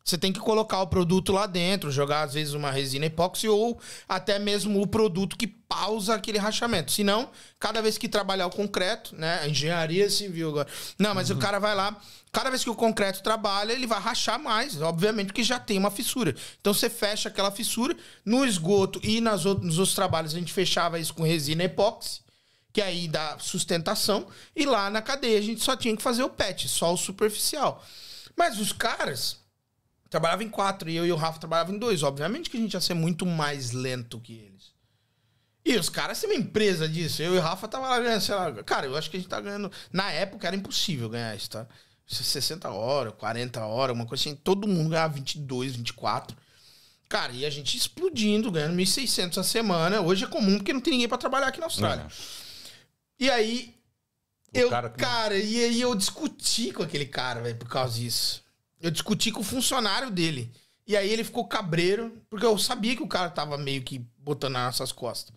Você 0.07 0.17
tem 0.17 0.31
que 0.31 0.39
colocar 0.39 0.81
o 0.81 0.87
produto 0.87 1.33
lá 1.33 1.45
dentro, 1.45 1.91
jogar 1.91 2.23
às 2.23 2.33
vezes 2.33 2.53
uma 2.53 2.71
resina 2.71 3.07
epóxi 3.07 3.49
ou 3.49 3.77
até 4.07 4.39
mesmo 4.39 4.81
o 4.81 4.87
produto 4.87 5.35
que 5.37 5.45
pausa 5.45 6.15
aquele 6.15 6.37
rachamento. 6.37 6.93
Senão, 6.93 7.29
cada 7.59 7.81
vez 7.81 7.97
que 7.97 8.07
trabalhar 8.07 8.47
o 8.47 8.49
concreto, 8.49 9.13
né? 9.13 9.41
A 9.41 9.49
engenharia 9.49 10.09
civil 10.09 10.49
agora. 10.49 10.67
Não, 10.97 11.13
mas 11.13 11.29
o 11.29 11.35
cara 11.35 11.59
vai 11.59 11.75
lá, 11.75 11.99
cada 12.31 12.49
vez 12.49 12.63
que 12.63 12.69
o 12.69 12.75
concreto 12.75 13.21
trabalha, 13.21 13.73
ele 13.73 13.85
vai 13.85 13.99
rachar 13.99 14.39
mais, 14.39 14.81
obviamente, 14.81 15.27
porque 15.27 15.43
já 15.43 15.59
tem 15.59 15.77
uma 15.77 15.91
fissura. 15.91 16.33
Então 16.61 16.73
você 16.73 16.89
fecha 16.89 17.27
aquela 17.27 17.51
fissura 17.51 17.93
no 18.23 18.45
esgoto 18.45 19.01
e 19.03 19.19
nas 19.19 19.45
out- 19.45 19.61
nos 19.61 19.77
outros 19.77 19.95
trabalhos 19.95 20.33
a 20.33 20.39
gente 20.39 20.53
fechava 20.53 20.97
isso 20.97 21.13
com 21.13 21.23
resina 21.23 21.65
epóxi 21.65 22.21
que 22.71 22.81
aí 22.81 23.07
dá 23.07 23.39
sustentação, 23.39 24.27
e 24.55 24.63
lá 24.63 24.87
na 24.89 25.01
cadeia 25.01 25.39
a 25.39 25.41
gente 25.41 25.63
só 25.63 25.75
tinha 25.75 25.97
que 25.97 26.03
fazer 26.03 26.21
o 26.21 26.29
patch, 26.29 26.67
só 26.67 26.93
o 26.93 26.97
superficial. 26.97 27.83
Mas 28.37 28.59
os 28.59 28.71
caras 28.71 29.37
trabalhavam 30.09 30.45
em 30.45 30.49
quatro, 30.49 30.89
e 30.89 30.95
eu 30.95 31.05
e 31.05 31.11
o 31.11 31.15
Rafa 31.15 31.39
trabalhavam 31.39 31.75
em 31.75 31.79
dois. 31.79 32.03
Obviamente 32.03 32.49
que 32.49 32.57
a 32.57 32.59
gente 32.59 32.73
ia 32.73 32.81
ser 32.81 32.93
muito 32.93 33.25
mais 33.25 33.71
lento 33.71 34.19
que 34.19 34.33
eles. 34.33 34.75
E 35.65 35.75
os 35.77 35.89
caras 35.89 36.19
têm 36.19 36.29
uma 36.29 36.39
empresa 36.39 36.87
disso. 36.87 37.21
Eu 37.21 37.35
e 37.35 37.37
o 37.37 37.41
Rafa 37.41 37.67
tava 37.67 37.89
lá 37.89 37.99
ganhando, 37.99 38.21
sei 38.21 38.35
lá. 38.35 38.51
Cara, 38.63 38.85
eu 38.85 38.95
acho 38.95 39.09
que 39.09 39.17
a 39.17 39.19
gente 39.19 39.29
tá 39.29 39.41
ganhando. 39.41 39.69
Na 39.91 40.09
época 40.11 40.47
era 40.47 40.55
impossível 40.55 41.09
ganhar 41.09 41.35
isso, 41.35 41.49
tá? 41.49 41.67
60 42.07 42.69
horas, 42.69 43.13
40 43.17 43.65
horas, 43.65 43.93
uma 43.93 44.05
coisa 44.05 44.21
assim. 44.21 44.35
Todo 44.35 44.65
mundo 44.65 44.91
ganhava 44.91 45.13
22, 45.13 45.75
24. 45.75 46.37
Cara, 47.09 47.33
e 47.33 47.45
a 47.45 47.49
gente 47.49 47.77
explodindo, 47.77 48.49
ganhando 48.49 48.77
1.600 48.77 49.37
a 49.37 49.43
semana. 49.43 49.99
Hoje 49.99 50.23
é 50.23 50.27
comum 50.27 50.57
porque 50.57 50.71
não 50.71 50.79
tem 50.79 50.91
ninguém 50.91 51.07
pra 51.09 51.17
trabalhar 51.17 51.47
aqui 51.47 51.59
na 51.59 51.65
Austrália. 51.65 52.07
E 53.19 53.29
aí, 53.29 53.75
O 54.53 54.57
eu, 54.57 54.69
cara 54.69 54.89
cara, 54.89 55.37
e 55.37 55.63
aí 55.65 55.81
eu 55.81 55.93
discuti 55.95 56.71
com 56.71 56.83
aquele 56.83 57.05
cara, 57.05 57.41
velho, 57.41 57.57
por 57.57 57.67
causa 57.67 57.99
disso. 57.99 58.41
Eu 58.81 58.91
discuti 58.91 59.31
com 59.31 59.41
o 59.41 59.43
funcionário 59.43 60.11
dele. 60.11 60.51
E 60.87 60.95
aí 60.95 61.09
ele 61.09 61.23
ficou 61.23 61.45
cabreiro, 61.45 62.21
porque 62.29 62.45
eu 62.45 62.57
sabia 62.57 62.95
que 62.95 63.03
o 63.03 63.07
cara 63.07 63.29
tava 63.29 63.57
meio 63.57 63.81
que 63.81 63.99
botando 64.17 64.53
nas 64.53 64.65
nossas 64.65 64.91
costas. 64.91 65.35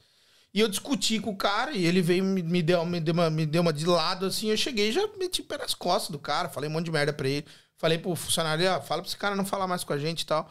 E 0.52 0.60
eu 0.60 0.68
discuti 0.68 1.20
com 1.20 1.30
o 1.30 1.36
cara 1.36 1.72
e 1.72 1.84
ele 1.84 2.02
veio 2.02 2.24
me, 2.24 2.42
me 2.42 2.62
deu, 2.62 2.84
me, 2.84 3.00
deu 3.00 3.14
uma, 3.14 3.30
me 3.30 3.46
deu 3.46 3.62
uma 3.62 3.72
de 3.72 3.86
lado 3.86 4.26
assim. 4.26 4.48
Eu 4.48 4.56
cheguei 4.56 4.88
e 4.88 4.92
já 4.92 5.06
meti 5.18 5.42
pé 5.42 5.58
nas 5.58 5.74
costas 5.74 6.10
do 6.10 6.18
cara, 6.18 6.48
falei 6.48 6.68
um 6.68 6.72
monte 6.72 6.86
de 6.86 6.92
merda 6.92 7.12
pra 7.12 7.28
ele. 7.28 7.46
Falei 7.78 7.98
pro 7.98 8.14
funcionário, 8.14 8.70
ah, 8.70 8.80
fala 8.80 9.00
pra 9.00 9.08
esse 9.08 9.16
cara 9.16 9.34
não 9.34 9.44
falar 9.44 9.66
mais 9.66 9.84
com 9.84 9.92
a 9.92 9.98
gente 9.98 10.22
e 10.22 10.26
tal. 10.26 10.50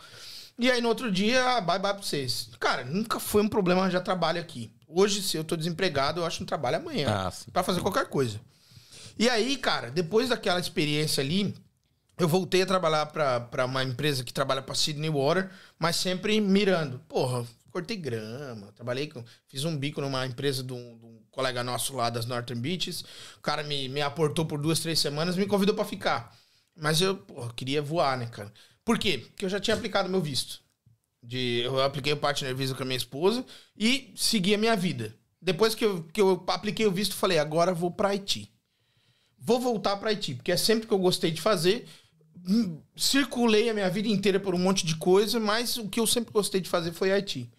E 0.58 0.70
aí 0.70 0.82
no 0.82 0.90
outro 0.90 1.12
dia, 1.12 1.58
ah, 1.58 1.62
bye 1.62 1.80
bye 1.80 1.94
pra 1.94 2.02
vocês. 2.02 2.50
Cara, 2.60 2.84
nunca 2.84 3.20
foi 3.20 3.42
um 3.42 3.48
problema 3.48 3.82
arranjar 3.82 4.02
trabalho 4.02 4.42
aqui. 4.42 4.72
Hoje, 4.88 5.22
se 5.22 5.38
eu 5.38 5.44
tô 5.44 5.56
desempregado, 5.56 6.22
eu 6.22 6.26
acho 6.26 6.42
um 6.42 6.46
trabalho 6.46 6.78
amanhã. 6.78 7.08
Ah. 7.10 7.34
Pra 7.54 7.64
fazer 7.64 7.82
qualquer 7.82 8.08
coisa. 8.08 8.42
E 9.18 9.30
aí, 9.30 9.56
cara, 9.58 9.92
depois 9.92 10.30
daquela 10.30 10.60
experiência 10.60 11.22
ali, 11.22 11.54
eu 12.20 12.28
voltei 12.28 12.62
a 12.62 12.66
trabalhar 12.66 13.06
pra 13.06 13.66
uma 13.66 13.84
empresa 13.84 14.24
que 14.24 14.34
trabalha 14.34 14.62
pra 14.62 14.76
Sydney 14.76 15.10
Water, 15.10 15.50
mas 15.78 15.96
sempre 15.96 16.40
mirando. 16.42 17.00
Porra, 17.08 17.46
cortei 17.72 17.98
grama, 17.98 18.72
trabalhei 18.74 19.08
com. 19.08 19.24
Fiz 19.48 19.64
um 19.64 19.78
bico 19.78 20.02
numa 20.02 20.26
empresa 20.26 20.64
de 20.64 20.74
um, 20.74 20.98
de 20.98 21.06
um 21.06 21.22
colega 21.32 21.64
nosso 21.64 21.96
lá 21.96 22.10
das 22.10 22.26
Northern 22.26 22.62
Beaches. 22.62 23.02
O 23.38 23.42
cara 23.42 23.64
me, 23.64 23.88
me 23.90 24.02
aportou 24.02 24.46
por 24.46 24.60
duas, 24.60 24.80
três 24.80 25.00
semanas 25.00 25.36
me 25.36 25.46
convidou 25.46 25.74
pra 25.76 25.86
ficar. 25.86 26.36
Mas 26.76 27.02
eu, 27.02 27.16
porra, 27.16 27.54
queria 27.54 27.82
voar, 27.82 28.18
né, 28.18 28.26
cara? 28.28 28.52
Por 28.84 28.98
quê? 28.98 29.20
Porque 29.20 29.46
eu 29.46 29.50
já 29.50 29.60
tinha 29.60 29.76
aplicado 29.76 30.10
meu 30.10 30.22
visto. 30.22 30.62
De, 31.22 31.62
eu 31.64 31.82
apliquei 31.82 32.14
o 32.14 32.18
partner 32.18 32.56
visa 32.56 32.74
com 32.74 32.84
a 32.84 32.86
minha 32.86 32.98
esposa 32.98 33.46
e 33.78 34.14
segui 34.16 34.56
a 34.56 34.58
minha 34.58 34.76
vida. 34.76 35.14
Depois 35.42 35.76
que 35.76 35.86
eu, 35.86 36.04
que 36.04 36.20
eu 36.20 36.44
apliquei 36.48 36.86
o 36.86 36.92
visto, 36.92 37.16
falei, 37.16 37.38
agora 37.38 37.74
vou 37.74 37.92
pra 37.92 38.10
Haiti. 38.10 38.52
Vou 39.38 39.60
voltar 39.60 39.96
pra 39.98 40.10
Haiti, 40.10 40.36
porque 40.36 40.52
é 40.52 40.58
sempre 40.58 40.88
que 40.88 40.94
eu 40.94 41.00
gostei 41.00 41.32
de 41.32 41.42
fazer. 41.42 41.88
Hum, 42.50 42.80
Circulei 42.96 43.70
a 43.70 43.74
minha 43.74 43.90
vida 43.90 44.08
inteira 44.08 44.40
por 44.40 44.56
um 44.56 44.58
monte 44.58 44.86
de 44.86 44.96
coisa, 44.96 45.40
mas 45.40 45.78
o 45.78 45.88
que 45.88 46.00
eu 46.00 46.08
sempre 46.08 46.32
gostei 46.34 46.60
de 46.60 46.70
fazer 46.70 46.92
foi 46.92 47.12
Haiti. 47.12 47.50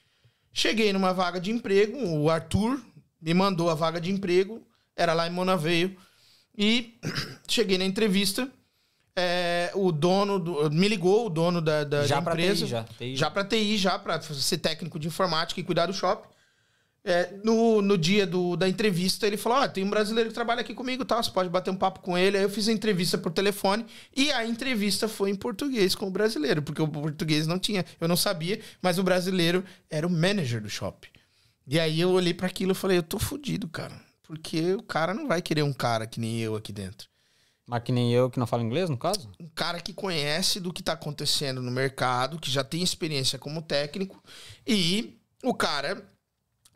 Cheguei 0.52 0.92
numa 0.92 1.12
vaga 1.12 1.40
de 1.40 1.50
emprego, 1.50 1.96
o 2.18 2.28
Arthur 2.28 2.80
me 3.20 3.32
mandou 3.32 3.70
a 3.70 3.74
vaga 3.74 4.00
de 4.00 4.10
emprego, 4.10 4.60
era 4.96 5.12
lá 5.14 5.26
em 5.26 5.30
Monaveio, 5.30 5.96
e 6.58 6.98
cheguei 7.48 7.78
na 7.78 7.84
entrevista. 7.84 8.50
é, 9.16 9.70
o 9.74 9.92
dono 9.92 10.38
do- 10.38 10.70
me 10.70 10.88
ligou, 10.88 11.26
o 11.26 11.30
dono 11.30 11.60
da, 11.60 11.84
da, 11.84 12.06
Já 12.06 12.20
da 12.20 12.30
empresa. 12.30 12.64
TI, 12.64 12.70
já. 12.70 12.84
TI. 12.84 13.16
Já 13.16 13.30
pra 13.30 13.44
TI, 13.44 13.76
já 13.76 13.98
pra 13.98 14.20
ser 14.22 14.58
técnico 14.58 14.98
de 14.98 15.08
informática 15.08 15.60
e 15.60 15.64
cuidar 15.64 15.86
do 15.86 15.92
shopping. 15.92 16.28
É, 17.02 17.32
no, 17.42 17.80
no 17.80 17.96
dia 17.96 18.26
do, 18.26 18.56
da 18.56 18.68
entrevista, 18.68 19.26
ele 19.26 19.38
falou: 19.38 19.58
Ó, 19.58 19.68
tem 19.68 19.82
um 19.82 19.90
brasileiro 19.90 20.28
que 20.28 20.34
trabalha 20.34 20.60
aqui 20.60 20.74
comigo, 20.74 21.04
tá? 21.04 21.22
Você 21.22 21.30
pode 21.30 21.48
bater 21.48 21.70
um 21.70 21.76
papo 21.76 22.00
com 22.00 22.16
ele. 22.16 22.36
Aí 22.36 22.42
eu 22.42 22.50
fiz 22.50 22.68
a 22.68 22.72
entrevista 22.72 23.16
por 23.16 23.32
telefone 23.32 23.86
e 24.14 24.30
a 24.32 24.44
entrevista 24.46 25.08
foi 25.08 25.30
em 25.30 25.34
português 25.34 25.94
com 25.94 26.08
o 26.08 26.10
brasileiro, 26.10 26.60
porque 26.62 26.82
o 26.82 26.88
português 26.88 27.46
não 27.46 27.58
tinha, 27.58 27.86
eu 27.98 28.06
não 28.06 28.16
sabia, 28.16 28.60
mas 28.82 28.98
o 28.98 29.02
brasileiro 29.02 29.64
era 29.88 30.06
o 30.06 30.10
manager 30.10 30.60
do 30.60 30.68
shopping. 30.68 31.08
E 31.66 31.80
aí 31.80 32.00
eu 32.00 32.10
olhei 32.10 32.34
para 32.34 32.48
aquilo 32.48 32.72
e 32.72 32.74
falei: 32.74 32.98
Eu 32.98 33.02
tô 33.02 33.18
fudido, 33.18 33.66
cara, 33.66 33.98
porque 34.24 34.74
o 34.74 34.82
cara 34.82 35.14
não 35.14 35.26
vai 35.26 35.40
querer 35.40 35.62
um 35.62 35.72
cara 35.72 36.06
que 36.06 36.20
nem 36.20 36.38
eu 36.40 36.54
aqui 36.54 36.72
dentro 36.72 37.08
Mas 37.66 37.82
que 37.82 37.92
nem 37.92 38.12
eu 38.12 38.28
que 38.28 38.38
não 38.38 38.46
falo 38.46 38.62
inglês, 38.62 38.90
no 38.90 38.98
caso? 38.98 39.30
um 39.40 39.48
cara 39.48 39.80
que 39.80 39.94
conhece 39.94 40.60
do 40.60 40.70
que 40.70 40.82
está 40.82 40.92
acontecendo 40.92 41.62
no 41.62 41.70
mercado, 41.70 42.38
que 42.38 42.50
já 42.50 42.62
tem 42.62 42.82
experiência 42.82 43.38
como 43.38 43.62
técnico 43.62 44.22
e 44.66 45.16
o 45.42 45.54
cara 45.54 46.09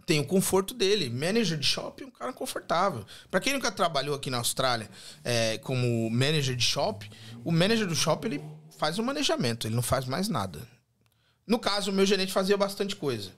tem 0.06 0.20
o 0.20 0.26
conforto 0.26 0.74
dele. 0.74 1.10
Manager 1.10 1.58
de 1.58 1.66
shopping, 1.66 2.04
um 2.04 2.10
cara 2.10 2.32
confortável. 2.32 3.04
Pra 3.30 3.40
quem 3.40 3.52
nunca 3.52 3.70
trabalhou 3.70 4.14
aqui 4.14 4.30
na 4.30 4.38
Austrália 4.38 4.90
é, 5.22 5.58
como 5.58 6.08
manager 6.10 6.54
de 6.54 6.64
shopping, 6.64 7.08
o 7.44 7.52
manager 7.52 7.86
do 7.86 7.94
shopping 7.94 8.26
ele 8.28 8.44
faz 8.78 8.98
o 8.98 9.02
manejamento, 9.02 9.66
ele 9.66 9.74
não 9.74 9.82
faz 9.82 10.04
mais 10.04 10.28
nada. 10.28 10.60
No 11.46 11.58
caso, 11.58 11.90
o 11.90 11.94
meu 11.94 12.06
gerente 12.06 12.32
fazia 12.32 12.56
bastante 12.56 12.96
coisa. 12.96 13.32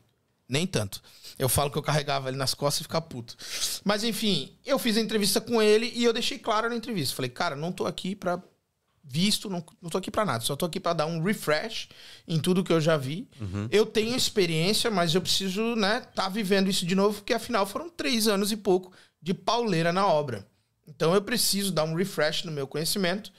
Nem 0.49 0.67
tanto. 0.67 1.03
Eu 1.39 1.49
falo 1.49 1.71
que 1.71 1.77
eu 1.77 1.83
carregava 1.83 2.29
ele 2.29 2.37
nas 2.37 2.55
costas 2.55 2.81
e 2.81 2.85
ficava 2.85 3.05
puto. 3.05 3.37
Mas 3.85 4.05
enfim, 4.05 4.57
eu 4.65 4.79
fiz 4.79 4.97
a 4.97 5.01
entrevista 5.01 5.41
com 5.41 5.61
ele 5.61 5.93
e 5.95 6.05
eu 6.05 6.13
deixei 6.13 6.39
claro 6.39 6.69
na 6.69 6.77
entrevista. 6.77 7.17
Falei, 7.17 7.31
cara, 7.31 7.57
não 7.57 7.73
tô 7.73 7.85
aqui 7.85 8.15
pra 8.15 8.41
visto, 9.09 9.49
não, 9.49 9.65
não 9.81 9.89
tô 9.89 9.99
aqui 9.99 10.11
pra 10.11 10.25
nada. 10.25 10.43
Só 10.45 10.57
tô 10.57 10.67
aqui 10.67 10.81
pra 10.81 10.93
dar 10.93 11.07
um 11.07 11.23
refresh 11.23 11.89
em 12.27 12.41
tudo 12.41 12.65
que 12.65 12.73
eu 12.73 12.81
já 12.81 12.97
vi. 12.97 13.29
Eu 13.71 13.87
tenho 13.87 14.17
experiência, 14.17 14.91
mas 14.91 15.15
eu 15.15 15.21
preciso, 15.21 15.77
né, 15.77 16.01
tá 16.15 16.29
vivendo 16.29 16.69
isso 16.69 16.85
de 16.85 16.95
novo, 16.95 17.19
porque 17.19 17.33
afinal 17.33 17.65
foram 17.65 17.89
três 17.89 18.27
anos 18.27 18.51
e 18.51 18.57
pouco 18.57 18.93
de 19.23 19.33
pauleira 19.33 19.93
na 19.93 20.07
obra. 20.07 20.47
Então 20.87 21.15
eu 21.15 21.23
preciso 21.23 21.73
dar 21.73 21.85
um 21.85 21.95
refresh 21.95 22.45
no 22.45 22.53
meu 22.53 22.67
conhecimento 22.67 23.33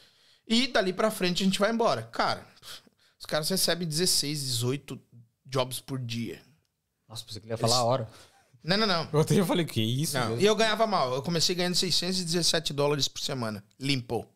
e 0.47 0.67
dali 0.67 0.93
pra 0.93 1.11
frente 1.11 1.43
a 1.43 1.45
gente 1.45 1.59
vai 1.59 1.71
embora. 1.71 2.03
Cara, 2.03 2.45
os 3.19 3.25
caras 3.25 3.49
recebem 3.49 3.87
16, 3.87 4.41
18 4.41 4.99
jobs 5.45 5.79
por 5.79 5.99
dia. 5.99 6.41
Nossa, 7.07 7.23
pensei 7.23 7.41
que 7.41 7.47
ele 7.47 7.53
ia 7.53 7.57
falar 7.57 7.77
a 7.77 7.83
hora. 7.83 8.09
Não, 8.63 8.75
não, 8.75 8.87
não. 8.87 9.07
Eu 9.13 9.19
até 9.21 9.41
falei, 9.45 9.65
que 9.65 9.81
isso? 9.81 10.17
E 10.39 10.45
eu 10.45 10.55
ganhava 10.55 10.85
mal. 10.85 11.13
Eu 11.13 11.21
comecei 11.21 11.55
ganhando 11.55 11.75
617 11.75 12.73
dólares 12.73 13.07
por 13.07 13.21
semana. 13.21 13.63
Limpo. 13.79 14.27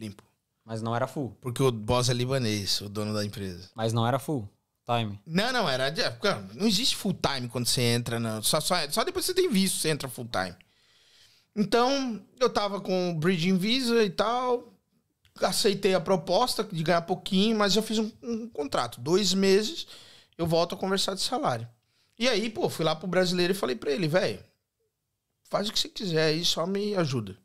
Limpo. 0.00 0.24
Mas 0.64 0.80
não 0.80 0.96
era 0.96 1.06
full. 1.06 1.36
Porque 1.40 1.62
o 1.62 1.70
boss 1.70 2.08
é 2.08 2.14
libanês, 2.14 2.80
o 2.80 2.88
dono 2.88 3.12
da 3.12 3.24
empresa. 3.24 3.68
Mas 3.74 3.92
não 3.92 4.06
era 4.06 4.18
full 4.18 4.48
time. 4.86 5.20
Não, 5.26 5.52
não, 5.52 5.68
era. 5.68 5.92
Não 6.54 6.66
existe 6.66 6.96
full 6.96 7.14
time 7.14 7.48
quando 7.48 7.66
você 7.66 7.82
entra. 7.82 8.18
Não. 8.18 8.42
Só, 8.42 8.60
só, 8.60 8.76
só 8.90 9.04
depois 9.04 9.26
que 9.26 9.32
você 9.32 9.34
tem 9.34 9.50
visto 9.50 9.78
você 9.78 9.90
entra 9.90 10.08
full 10.08 10.28
time. 10.28 10.56
Então, 11.54 12.24
eu 12.38 12.48
tava 12.48 12.80
com 12.80 13.10
o 13.10 13.14
Bridging 13.14 13.58
Visa 13.58 14.02
e 14.02 14.10
tal. 14.10 14.72
Aceitei 15.40 15.94
a 15.94 16.00
proposta 16.00 16.64
de 16.64 16.82
ganhar 16.82 17.02
pouquinho, 17.02 17.56
mas 17.56 17.76
eu 17.76 17.82
fiz 17.82 17.98
um, 17.98 18.10
um 18.22 18.48
contrato. 18.48 19.00
Dois 19.00 19.34
meses, 19.34 19.86
eu 20.36 20.46
volto 20.46 20.74
a 20.74 20.78
conversar 20.78 21.14
de 21.14 21.20
salário. 21.20 21.68
E 22.18 22.28
aí, 22.28 22.50
pô, 22.50 22.68
fui 22.68 22.84
lá 22.84 22.94
pro 22.94 23.08
brasileiro 23.08 23.52
e 23.52 23.56
falei 23.56 23.74
pra 23.74 23.90
ele, 23.90 24.06
velho, 24.06 24.42
faz 25.44 25.68
o 25.68 25.72
que 25.72 25.78
você 25.78 25.88
quiser 25.88 26.24
aí, 26.24 26.44
só 26.44 26.66
me 26.66 26.94
ajuda. 26.94 27.36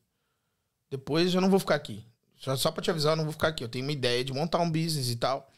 Depois 0.89 1.33
eu 1.33 1.41
não 1.41 1.49
vou 1.49 1.59
ficar 1.59 1.75
aqui. 1.75 2.05
Só, 2.39 2.55
só 2.55 2.71
pra 2.71 2.83
te 2.83 2.89
avisar, 2.89 3.13
eu 3.13 3.17
não 3.17 3.23
vou 3.23 3.33
ficar 3.33 3.49
aqui. 3.49 3.63
Eu 3.63 3.69
tenho 3.69 3.85
uma 3.85 3.91
ideia 3.91 4.23
de 4.23 4.33
montar 4.33 4.59
um 4.59 4.69
business 4.69 5.09
e 5.09 5.15
tal. 5.15 5.51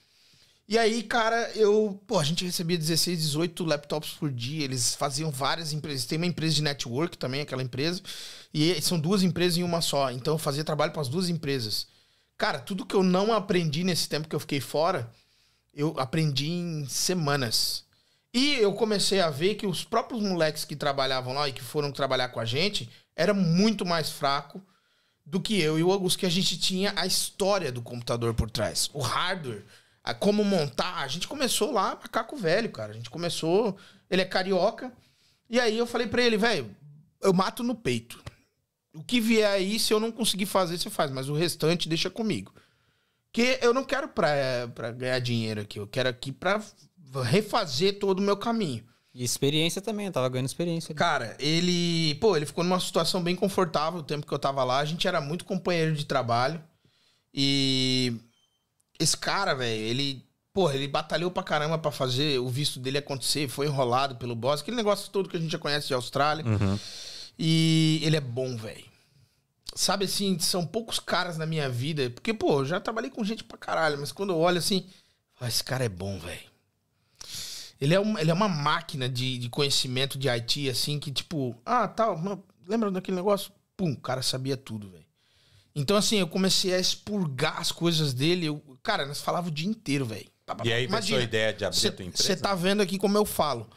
E 0.68 0.78
aí, 0.78 1.02
cara, 1.02 1.50
eu. 1.56 2.02
Pô, 2.06 2.20
a 2.20 2.24
gente 2.24 2.44
recebia 2.44 2.78
16, 2.78 3.20
18 3.20 3.64
laptops 3.64 4.12
por 4.12 4.30
dia. 4.30 4.66
Eles 4.66 4.96
faziam 4.96 5.32
várias 5.32 5.72
empresas. 5.72 6.06
Tem 6.06 6.18
uma 6.18 6.26
empresa 6.26 6.56
de 6.56 6.62
network 6.62 7.18
também, 7.18 7.42
aquela 7.42 7.64
empresa. 7.64 8.02
E 8.54 8.80
são 8.82 9.00
duas 9.00 9.24
empresas 9.24 9.58
em 9.58 9.64
uma 9.64 9.82
só. 9.82 10.12
Então 10.12 10.34
eu 10.34 10.38
fazia 10.38 10.64
trabalho 10.66 10.92
para 10.92 11.02
as 11.02 11.08
duas 11.08 11.30
empresas. 11.30 11.88
Cara, 12.38 12.60
tudo 12.60 12.86
que 12.86 12.96
eu 12.96 13.02
não 13.02 13.34
aprendi 13.34 13.84
nesse 13.84 14.10
tempo 14.10 14.28
que 14.28 14.36
eu 14.36 14.40
fiquei 14.40 14.60
fora, 14.60 15.10
eu 15.74 15.96
aprendi 15.98 16.50
em 16.50 16.86
semanas. 16.88 17.86
E 18.34 18.56
eu 18.56 18.74
comecei 18.74 19.22
a 19.22 19.30
ver 19.30 19.56
que 19.56 19.66
os 19.66 19.84
próprios 19.84 20.22
moleques 20.22 20.66
que 20.66 20.76
trabalhavam 20.76 21.34
lá 21.34 21.48
e 21.48 21.54
que 21.54 21.62
foram 21.62 21.92
trabalhar 21.92 22.30
com 22.30 22.40
a 22.40 22.46
gente 22.46 22.90
era 23.16 23.34
muito 23.34 23.86
mais 23.86 24.10
fraco 24.12 24.62
do 25.28 25.42
que 25.42 25.60
eu 25.60 25.78
e 25.78 25.84
o 25.84 25.92
Augusto, 25.92 26.20
que 26.20 26.26
a 26.26 26.32
gente 26.32 26.58
tinha 26.58 26.94
a 26.96 27.06
história 27.06 27.70
do 27.70 27.82
computador 27.82 28.34
por 28.34 28.50
trás, 28.50 28.90
o 28.94 29.02
hardware, 29.02 29.66
a 30.02 30.14
como 30.14 30.44
montar. 30.44 31.04
A 31.04 31.08
gente 31.10 31.28
começou 31.28 31.70
lá, 31.70 32.00
macaco 32.02 32.38
velho, 32.38 32.72
cara. 32.72 32.94
A 32.94 32.96
gente 32.96 33.10
começou, 33.10 33.76
ele 34.10 34.22
é 34.22 34.26
carioca. 34.26 34.92
E 35.50 35.60
aí 35.60 35.78
eu 35.78 35.86
falei 35.86 36.08
pra 36.08 36.22
ele, 36.22 36.38
velho, 36.38 36.74
eu 37.22 37.34
mato 37.34 37.62
no 37.62 37.76
peito. 37.76 38.24
O 38.94 39.04
que 39.04 39.20
vier 39.20 39.50
aí, 39.50 39.78
se 39.78 39.94
eu 39.94 40.00
não 40.00 40.14
conseguir 40.14 40.46
fazer, 40.46 40.78
você 40.78 40.90
faz, 40.90 41.12
mas 41.12 41.28
o 41.28 41.34
restante 41.34 41.90
deixa 41.90 42.10
comigo. 42.10 42.54
Que 43.34 43.60
eu 43.62 43.74
não 43.74 43.84
quero 43.84 44.08
pra, 44.08 44.30
pra 44.74 44.92
ganhar 44.92 45.20
dinheiro 45.20 45.60
aqui, 45.60 45.78
eu 45.78 45.88
quero 45.88 46.08
aqui 46.08 46.32
pra 46.32 46.64
refazer 47.26 48.00
todo 48.00 48.20
o 48.20 48.24
meu 48.24 48.38
caminho. 48.38 48.86
E 49.20 49.24
experiência 49.24 49.82
também, 49.82 50.06
eu 50.06 50.12
tava 50.12 50.30
ganhando 50.30 50.46
experiência. 50.46 50.92
ali. 50.92 50.98
Cara, 51.00 51.36
ele. 51.40 52.14
Pô, 52.22 52.38
ele 52.38 52.46
ficou 52.46 52.64
numa 52.64 52.80
situação 52.80 53.24
bem 53.24 53.36
confortável 53.36 54.00
o 54.00 54.04
tempo 54.04 54.28
que 54.28 54.32
eu 54.32 54.38
tava 54.38 54.64
lá. 54.64 54.78
A 54.78 54.86
gente 54.86 55.08
era 55.08 55.20
muito 55.20 55.44
companheiro 55.44 55.96
de 55.96 56.06
trabalho. 56.06 56.62
E. 57.34 58.14
Esse 59.00 59.18
cara, 59.18 59.56
velho, 59.56 59.82
ele. 59.82 60.24
Porra, 60.54 60.76
ele 60.76 60.88
batalhou 60.88 61.32
pra 61.32 61.42
caramba 61.42 61.78
pra 61.80 61.90
fazer 61.92 62.40
o 62.40 62.48
visto 62.48 62.80
dele 62.80 63.00
acontecer. 63.00 63.48
Foi 63.48 63.66
enrolado 63.66 64.16
pelo 64.18 64.36
boss. 64.36 64.62
Aquele 64.62 64.78
negócio 64.78 65.10
todo 65.12 65.28
que 65.30 65.38
a 65.38 65.40
gente 65.40 65.52
já 65.52 65.58
conhece 65.60 65.88
de 65.88 65.94
Austrália. 65.96 66.44
E 67.40 68.00
ele 68.04 68.18
é 68.18 68.22
bom, 68.22 68.56
velho. 68.56 68.86
Sabe 69.76 70.06
assim, 70.06 70.38
são 70.40 70.66
poucos 70.66 71.00
caras 71.00 71.38
na 71.38 71.46
minha 71.46 71.70
vida. 71.70 72.10
Porque, 72.12 72.34
pô, 72.34 72.60
eu 72.62 72.66
já 72.66 72.80
trabalhei 72.80 73.10
com 73.12 73.24
gente 73.24 73.44
pra 73.44 73.58
caralho. 73.58 73.98
Mas 74.00 74.12
quando 74.12 74.32
eu 74.34 74.38
olho 74.40 74.58
assim. 74.60 74.86
"Ah, 75.40 75.48
Esse 75.48 75.64
cara 75.64 75.86
é 75.86 75.90
bom, 75.90 76.18
velho. 76.20 76.47
Ele 77.80 77.94
é, 77.94 78.00
um- 78.00 78.18
ele 78.18 78.32
é 78.32 78.34
uma 78.34 78.48
máquina 78.50 79.08
de, 79.08 79.38
de 79.38 79.50
conhecimento 79.50 80.18
de 80.18 80.28
IT, 80.30 80.70
assim, 80.70 81.00
que 81.00 81.12
tipo, 81.12 81.56
ah, 81.66 81.88
tal, 81.88 82.20
lembra 82.68 82.90
daquele 82.92 83.18
negócio? 83.18 83.52
Pum, 83.76 83.92
o 83.92 83.98
cara 84.00 84.22
sabia 84.22 84.58
tudo, 84.58 84.90
velho. 84.90 85.06
Então, 85.76 85.96
assim, 85.96 86.18
eu 86.18 86.28
comecei 86.28 86.74
a 86.74 86.80
expurgar 86.80 87.60
as 87.60 87.72
coisas 87.72 88.12
dele. 88.14 88.48
Eu, 88.48 88.60
cara, 88.82 89.06
nós 89.06 89.22
falávamos 89.22 89.52
o 89.52 89.54
dia 89.54 89.68
inteiro, 89.70 90.06
velho. 90.06 90.28
E 90.66 90.74
aí 90.74 90.88
veio 90.88 91.20
a 91.20 91.24
ideia 91.24 91.54
de 91.54 91.66
abrir 91.66 91.78
a 91.88 91.92
tua 91.92 92.06
empresa? 92.06 92.24
Você 92.24 92.36
tá 92.36 92.56
vendo 92.56 92.82
aqui 92.82 92.98
como 92.98 93.16
eu 93.16 93.26
falo. 93.26 93.70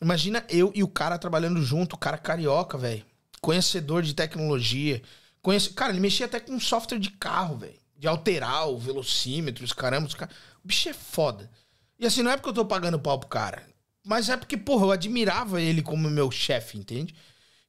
Imagina 0.00 0.44
eu 0.48 0.70
e 0.74 0.84
o 0.84 0.88
cara 0.88 1.18
trabalhando 1.18 1.60
junto, 1.60 1.94
o 1.94 1.98
cara 1.98 2.16
carioca, 2.16 2.78
velho. 2.78 3.04
Conhecedor 3.40 4.02
de 4.02 4.14
tecnologia. 4.14 5.02
Conhece... 5.42 5.70
Cara, 5.70 5.90
ele 5.90 6.00
mexia 6.00 6.26
até 6.26 6.38
com 6.38 6.60
software 6.60 6.98
de 7.00 7.10
carro, 7.10 7.56
velho. 7.56 7.74
De 7.96 8.06
alterar 8.06 8.68
o 8.68 8.78
velocímetro, 8.78 9.64
os 9.64 9.72
caramba. 9.72 10.06
Os 10.06 10.14
car... 10.14 10.28
O 10.62 10.68
bicho 10.68 10.88
é 10.88 10.92
foda. 10.92 11.50
E 11.98 12.06
assim, 12.06 12.22
não 12.22 12.30
é 12.30 12.36
porque 12.36 12.50
eu 12.50 12.54
tô 12.54 12.64
pagando 12.64 12.98
pau 12.98 13.18
pro 13.18 13.28
cara. 13.28 13.62
Mas 14.04 14.28
é 14.28 14.36
porque, 14.36 14.56
porra, 14.56 14.86
eu 14.86 14.92
admirava 14.92 15.60
ele 15.60 15.82
como 15.82 16.08
meu 16.08 16.30
chefe, 16.30 16.78
entende? 16.78 17.14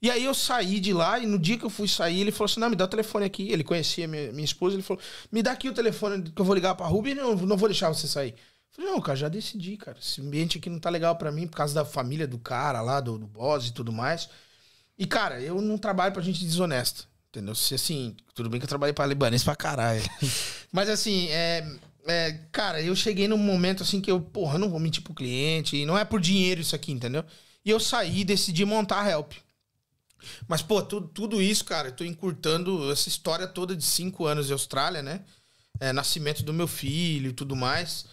E 0.02 0.10
aí 0.10 0.24
eu 0.24 0.34
saí 0.34 0.80
de 0.80 0.94
lá 0.94 1.20
e 1.20 1.26
no 1.26 1.38
dia 1.38 1.58
que 1.58 1.66
eu 1.66 1.70
fui 1.70 1.88
sair, 1.88 2.22
ele 2.22 2.32
falou 2.32 2.46
assim: 2.46 2.60
não, 2.60 2.70
me 2.70 2.76
dá 2.76 2.86
o 2.86 2.88
telefone 2.88 3.26
aqui. 3.26 3.52
Ele 3.52 3.64
conhecia 3.64 4.08
minha, 4.08 4.32
minha 4.32 4.46
esposa, 4.46 4.76
ele 4.76 4.84
falou: 4.84 5.02
me 5.32 5.44
dá 5.44 5.52
aqui 5.52 5.68
o 5.68 5.74
telefone 5.74 6.24
que 6.24 6.40
eu 6.40 6.46
vou 6.46 6.56
ligar 6.56 6.76
pra 6.76 6.88
Ruby 6.88 7.12
e 7.12 7.16
não, 7.16 7.36
não 7.36 7.58
vou 7.58 7.68
deixar 7.68 7.90
você 7.90 8.08
sair. 8.08 8.32
Eu 8.32 8.36
falei, 8.72 8.92
não, 8.92 9.02
cara, 9.02 9.18
já 9.18 9.28
decidi, 9.28 9.76
cara. 9.76 9.98
Esse 10.00 10.22
ambiente 10.22 10.58
aqui 10.58 10.70
não 10.70 10.80
tá 10.80 10.90
legal 10.90 11.16
pra 11.16 11.32
mim 11.32 11.48
por 11.48 11.58
causa 11.58 11.74
da 11.74 11.84
família 11.84 12.28
do 12.28 12.38
cara 12.38 12.82
lá, 12.82 13.02
do, 13.02 13.18
do 13.18 13.28
boss 13.28 13.68
e 13.68 13.74
tudo 13.74 13.92
mais. 13.92 14.30
E, 14.98 15.06
cara, 15.06 15.42
eu 15.42 15.62
não 15.62 15.78
trabalho 15.78 16.14
pra 16.14 16.22
gente 16.22 16.46
desonesta. 16.46 17.04
Entendeu? 17.30 17.54
Se 17.54 17.76
assim, 17.76 18.16
tudo 18.34 18.50
bem 18.50 18.60
que 18.60 18.64
eu 18.66 18.70
trabalhei 18.70 18.94
pra 18.94 19.06
libanês 19.06 19.44
pra 19.44 19.56
caralho. 19.56 20.02
Mas 20.72 20.90
assim, 20.90 21.28
é, 21.30 21.68
é, 22.10 22.48
Cara, 22.52 22.82
eu 22.82 22.96
cheguei 22.96 23.28
num 23.28 23.38
momento 23.38 23.84
assim 23.84 24.02
que 24.02 24.12
eu, 24.12 24.20
porra, 24.20 24.58
não 24.58 24.70
vou 24.70 24.80
mentir 24.80 25.04
pro 25.04 25.14
cliente. 25.14 25.86
Não 25.86 25.98
é 25.98 26.04
por 26.04 26.20
dinheiro 26.20 26.62
isso 26.62 26.76
aqui, 26.76 26.92
entendeu? 26.92 27.24
E 27.64 27.70
eu 27.70 27.80
saí 27.80 28.22
e 28.22 28.26
decidi 28.26 28.66
montar 28.66 29.02
a 29.02 29.10
Help. 29.10 29.34
Mas, 30.48 30.62
pô, 30.62 30.82
tudo, 30.82 31.08
tudo 31.08 31.42
isso, 31.42 31.64
cara, 31.64 31.90
eu 31.90 31.96
tô 31.96 32.04
encurtando 32.04 32.92
essa 32.92 33.08
história 33.08 33.48
toda 33.48 33.76
de 33.76 33.84
cinco 33.84 34.26
anos 34.26 34.48
de 34.48 34.54
Austrália, 34.54 35.02
né? 35.02 35.22
É, 35.80 35.94
nascimento 35.94 36.44
do 36.44 36.54
meu 36.54 36.68
filho 36.68 37.30
e 37.30 37.34
tudo 37.34 37.56
mais. 37.56 38.06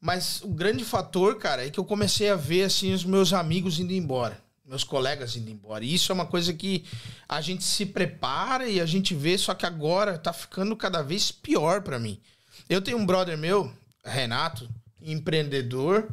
Mas 0.00 0.42
o 0.42 0.48
grande 0.48 0.84
fator, 0.84 1.38
cara, 1.38 1.66
é 1.66 1.70
que 1.70 1.80
eu 1.80 1.84
comecei 1.84 2.28
a 2.30 2.36
ver, 2.36 2.64
assim, 2.64 2.92
os 2.92 3.04
meus 3.04 3.32
amigos 3.32 3.78
indo 3.78 3.92
embora. 3.92 4.40
Meus 4.64 4.84
colegas 4.84 5.34
indo 5.34 5.50
embora. 5.50 5.84
E 5.84 5.94
isso 5.94 6.12
é 6.12 6.14
uma 6.14 6.26
coisa 6.26 6.52
que 6.52 6.84
a 7.26 7.40
gente 7.40 7.64
se 7.64 7.86
prepara 7.86 8.68
e 8.68 8.80
a 8.80 8.86
gente 8.86 9.14
vê, 9.14 9.38
só 9.38 9.54
que 9.54 9.64
agora 9.64 10.18
tá 10.18 10.32
ficando 10.32 10.76
cada 10.76 11.02
vez 11.02 11.32
pior 11.32 11.80
pra 11.82 11.98
mim. 11.98 12.20
Eu 12.68 12.82
tenho 12.82 12.98
um 12.98 13.06
brother 13.06 13.38
meu, 13.38 13.72
Renato, 14.04 14.68
empreendedor, 15.00 16.10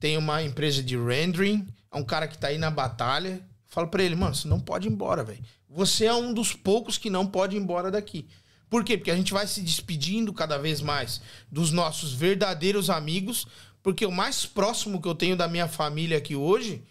tem 0.00 0.16
uma 0.16 0.42
empresa 0.42 0.82
de 0.82 0.96
rendering, 0.96 1.66
é 1.90 1.96
um 1.96 2.04
cara 2.04 2.26
que 2.26 2.36
tá 2.36 2.48
aí 2.48 2.58
na 2.58 2.70
batalha. 2.70 3.40
Falo 3.68 3.88
pra 3.88 4.02
ele, 4.02 4.16
mano, 4.16 4.34
você 4.34 4.48
não 4.48 4.58
pode 4.58 4.88
ir 4.88 4.90
embora, 4.90 5.22
velho. 5.22 5.42
Você 5.68 6.06
é 6.06 6.14
um 6.14 6.34
dos 6.34 6.52
poucos 6.52 6.98
que 6.98 7.08
não 7.08 7.26
pode 7.26 7.56
ir 7.56 7.60
embora 7.60 7.90
daqui. 7.90 8.26
Por 8.68 8.84
quê? 8.84 8.96
Porque 8.96 9.10
a 9.10 9.16
gente 9.16 9.32
vai 9.32 9.46
se 9.46 9.60
despedindo 9.60 10.32
cada 10.32 10.58
vez 10.58 10.80
mais 10.80 11.20
dos 11.50 11.70
nossos 11.70 12.12
verdadeiros 12.12 12.90
amigos, 12.90 13.46
porque 13.82 14.04
o 14.04 14.10
mais 14.10 14.44
próximo 14.44 15.00
que 15.00 15.06
eu 15.06 15.14
tenho 15.14 15.36
da 15.36 15.46
minha 15.46 15.68
família 15.68 16.18
aqui 16.18 16.34
hoje 16.34 16.82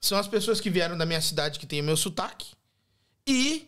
são 0.00 0.18
as 0.18 0.28
pessoas 0.28 0.60
que 0.60 0.70
vieram 0.70 0.96
da 0.96 1.06
minha 1.06 1.20
cidade 1.20 1.58
que 1.58 1.66
tem 1.66 1.80
o 1.80 1.84
meu 1.84 1.96
sotaque 1.96 2.52
e 3.26 3.67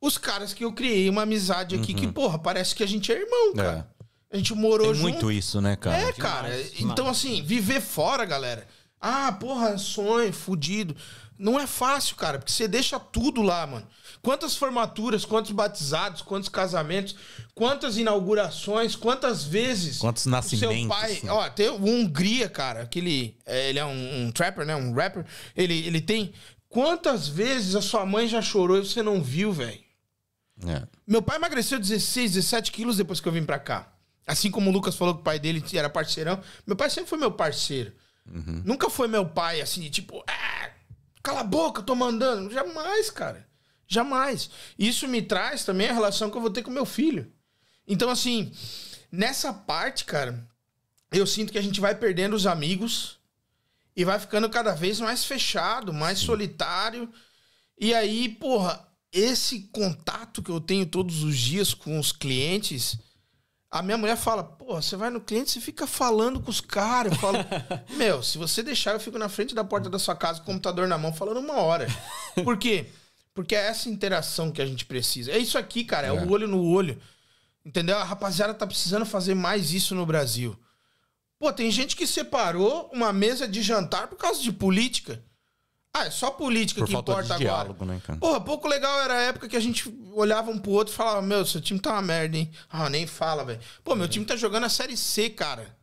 os 0.00 0.16
caras 0.18 0.52
que 0.54 0.64
eu 0.64 0.72
criei 0.72 1.08
uma 1.10 1.22
amizade 1.22 1.74
aqui 1.74 1.92
que, 1.94 2.06
porra, 2.06 2.38
parece 2.38 2.74
que 2.74 2.82
a 2.82 2.86
gente 2.86 3.10
é 3.12 3.20
irmão, 3.20 3.54
cara. 3.54 3.90
A 4.30 4.36
gente 4.36 4.54
morou 4.54 4.88
Tem 4.88 4.94
junto. 4.96 5.02
muito 5.10 5.32
isso, 5.32 5.60
né, 5.60 5.74
cara? 5.74 5.96
É, 5.96 6.12
cara. 6.12 6.50
Então, 6.78 7.08
assim, 7.08 7.42
viver 7.42 7.80
fora, 7.80 8.24
galera. 8.26 8.66
Ah, 9.00 9.32
porra, 9.32 9.78
sonho, 9.78 10.32
fudido. 10.32 10.94
Não 11.38 11.58
é 11.58 11.66
fácil, 11.68 12.16
cara, 12.16 12.38
porque 12.38 12.50
você 12.50 12.66
deixa 12.66 12.98
tudo 12.98 13.40
lá, 13.42 13.64
mano. 13.66 13.86
Quantas 14.20 14.56
formaturas, 14.56 15.24
quantos 15.24 15.52
batizados, 15.52 16.20
quantos 16.20 16.48
casamentos, 16.48 17.14
quantas 17.54 17.96
inaugurações, 17.96 18.96
quantas 18.96 19.44
vezes. 19.44 19.98
Quantos 19.98 20.26
nascimentos, 20.26 20.78
Seu 20.80 20.88
pai. 20.88 21.20
né? 21.22 21.30
Ó, 21.30 21.48
tem 21.48 21.68
o 21.70 21.76
Hungria, 21.76 22.48
cara, 22.48 22.82
aquele. 22.82 23.36
é, 23.46 23.70
ele 23.70 23.78
é 23.78 23.84
um, 23.84 24.26
um 24.26 24.32
trapper, 24.32 24.66
né? 24.66 24.74
Um 24.74 24.92
rapper. 24.92 25.24
Ele, 25.56 25.86
ele 25.86 26.00
tem. 26.00 26.32
Quantas 26.68 27.28
vezes 27.28 27.74
a 27.76 27.80
sua 27.80 28.04
mãe 28.04 28.26
já 28.28 28.42
chorou 28.42 28.76
e 28.76 28.84
você 28.84 29.02
não 29.02 29.22
viu, 29.22 29.52
velho? 29.52 29.78
É. 30.66 30.86
Meu 31.06 31.22
pai 31.22 31.36
emagreceu 31.36 31.78
16, 31.78 32.32
17 32.32 32.72
quilos 32.72 32.96
depois 32.96 33.20
que 33.20 33.28
eu 33.28 33.32
vim 33.32 33.44
pra 33.44 33.58
cá. 33.58 33.92
Assim 34.26 34.50
como 34.50 34.70
o 34.70 34.72
Lucas 34.72 34.96
falou 34.96 35.14
que 35.14 35.20
o 35.20 35.24
pai 35.24 35.38
dele 35.38 35.64
era 35.72 35.88
parceirão. 35.88 36.40
Meu 36.66 36.76
pai 36.76 36.90
sempre 36.90 37.08
foi 37.08 37.18
meu 37.18 37.32
parceiro. 37.32 37.92
Nunca 38.64 38.90
foi 38.90 39.08
meu 39.08 39.26
pai 39.26 39.60
assim, 39.62 39.80
de 39.80 39.88
tipo, 39.88 40.22
ah, 40.26 40.70
cala 41.22 41.40
a 41.40 41.44
boca, 41.44 41.80
eu 41.80 41.84
tô 41.84 41.94
mandando. 41.94 42.50
Jamais, 42.50 43.10
cara. 43.10 43.48
Jamais. 43.86 44.50
Isso 44.78 45.08
me 45.08 45.22
traz 45.22 45.64
também 45.64 45.88
a 45.88 45.92
relação 45.94 46.30
que 46.30 46.36
eu 46.36 46.40
vou 46.42 46.50
ter 46.50 46.62
com 46.62 46.70
meu 46.70 46.84
filho. 46.84 47.32
Então, 47.86 48.10
assim, 48.10 48.52
nessa 49.10 49.52
parte, 49.52 50.04
cara, 50.04 50.46
eu 51.10 51.26
sinto 51.26 51.50
que 51.50 51.58
a 51.58 51.62
gente 51.62 51.80
vai 51.80 51.94
perdendo 51.94 52.36
os 52.36 52.46
amigos 52.46 53.18
e 53.96 54.04
vai 54.04 54.18
ficando 54.18 54.50
cada 54.50 54.74
vez 54.74 55.00
mais 55.00 55.24
fechado, 55.24 55.92
mais 55.92 56.18
solitário. 56.18 57.10
E 57.80 57.94
aí, 57.94 58.28
porra, 58.28 58.86
esse 59.12 59.60
contato 59.72 60.42
que 60.42 60.50
eu 60.50 60.60
tenho 60.60 60.86
todos 60.86 61.22
os 61.22 61.36
dias 61.36 61.72
com 61.72 61.98
os 61.98 62.12
clientes, 62.12 62.98
a 63.70 63.82
minha 63.82 63.98
mulher 63.98 64.16
fala: 64.16 64.42
pô, 64.42 64.80
você 64.80 64.96
vai 64.96 65.10
no 65.10 65.20
cliente, 65.20 65.50
você 65.50 65.60
fica 65.60 65.86
falando 65.86 66.40
com 66.40 66.50
os 66.50 66.60
caras. 66.60 67.12
Eu 67.12 67.18
falo: 67.18 67.38
meu, 67.96 68.22
se 68.22 68.38
você 68.38 68.62
deixar, 68.62 68.92
eu 68.92 69.00
fico 69.00 69.18
na 69.18 69.28
frente 69.28 69.54
da 69.54 69.64
porta 69.64 69.90
da 69.90 69.98
sua 69.98 70.16
casa 70.16 70.40
com 70.40 70.44
o 70.44 70.54
computador 70.54 70.86
na 70.88 70.98
mão 70.98 71.12
falando 71.12 71.40
uma 71.40 71.56
hora. 71.56 71.86
Por 72.44 72.56
quê? 72.56 72.86
Porque 73.34 73.54
é 73.54 73.68
essa 73.68 73.88
interação 73.88 74.50
que 74.50 74.60
a 74.60 74.66
gente 74.66 74.84
precisa. 74.84 75.30
É 75.30 75.38
isso 75.38 75.56
aqui, 75.56 75.84
cara, 75.84 76.08
é, 76.08 76.12
o 76.12 76.30
olho 76.30 76.48
no 76.48 76.62
olho. 76.64 77.00
Entendeu? 77.64 77.98
A 77.98 78.04
rapaziada 78.04 78.54
tá 78.54 78.66
precisando 78.66 79.04
fazer 79.04 79.34
mais 79.34 79.72
isso 79.72 79.94
no 79.94 80.06
Brasil. 80.06 80.58
Pô, 81.38 81.52
tem 81.52 81.70
gente 81.70 81.94
que 81.94 82.06
separou 82.06 82.90
uma 82.92 83.12
mesa 83.12 83.46
de 83.46 83.62
jantar 83.62 84.08
por 84.08 84.16
causa 84.16 84.42
de 84.42 84.50
política. 84.50 85.22
Ah, 85.94 86.06
é 86.06 86.10
só 86.10 86.30
política 86.30 86.80
Por 86.80 86.86
que 86.86 86.92
falta 86.92 87.12
importa 87.12 87.26
de 87.36 87.44
agora. 87.44 87.64
diálogo, 87.64 87.84
né, 87.84 88.00
cara? 88.06 88.18
Porra, 88.18 88.40
pouco 88.40 88.68
legal 88.68 89.00
era 89.00 89.14
a 89.14 89.22
época 89.22 89.48
que 89.48 89.56
a 89.56 89.60
gente 89.60 89.92
olhava 90.12 90.50
um 90.50 90.58
pro 90.58 90.70
outro 90.72 90.92
e 90.92 90.96
falava: 90.96 91.22
Meu, 91.22 91.44
seu 91.44 91.60
time 91.60 91.80
tá 91.80 91.92
uma 91.92 92.02
merda, 92.02 92.36
hein? 92.36 92.50
Ah, 92.70 92.88
nem 92.88 93.06
fala, 93.06 93.44
velho. 93.44 93.60
Pô, 93.82 93.94
meu 93.94 94.08
time 94.08 94.24
tá 94.24 94.36
jogando 94.36 94.64
a 94.64 94.68
Série 94.68 94.96
C, 94.96 95.30
cara. 95.30 95.76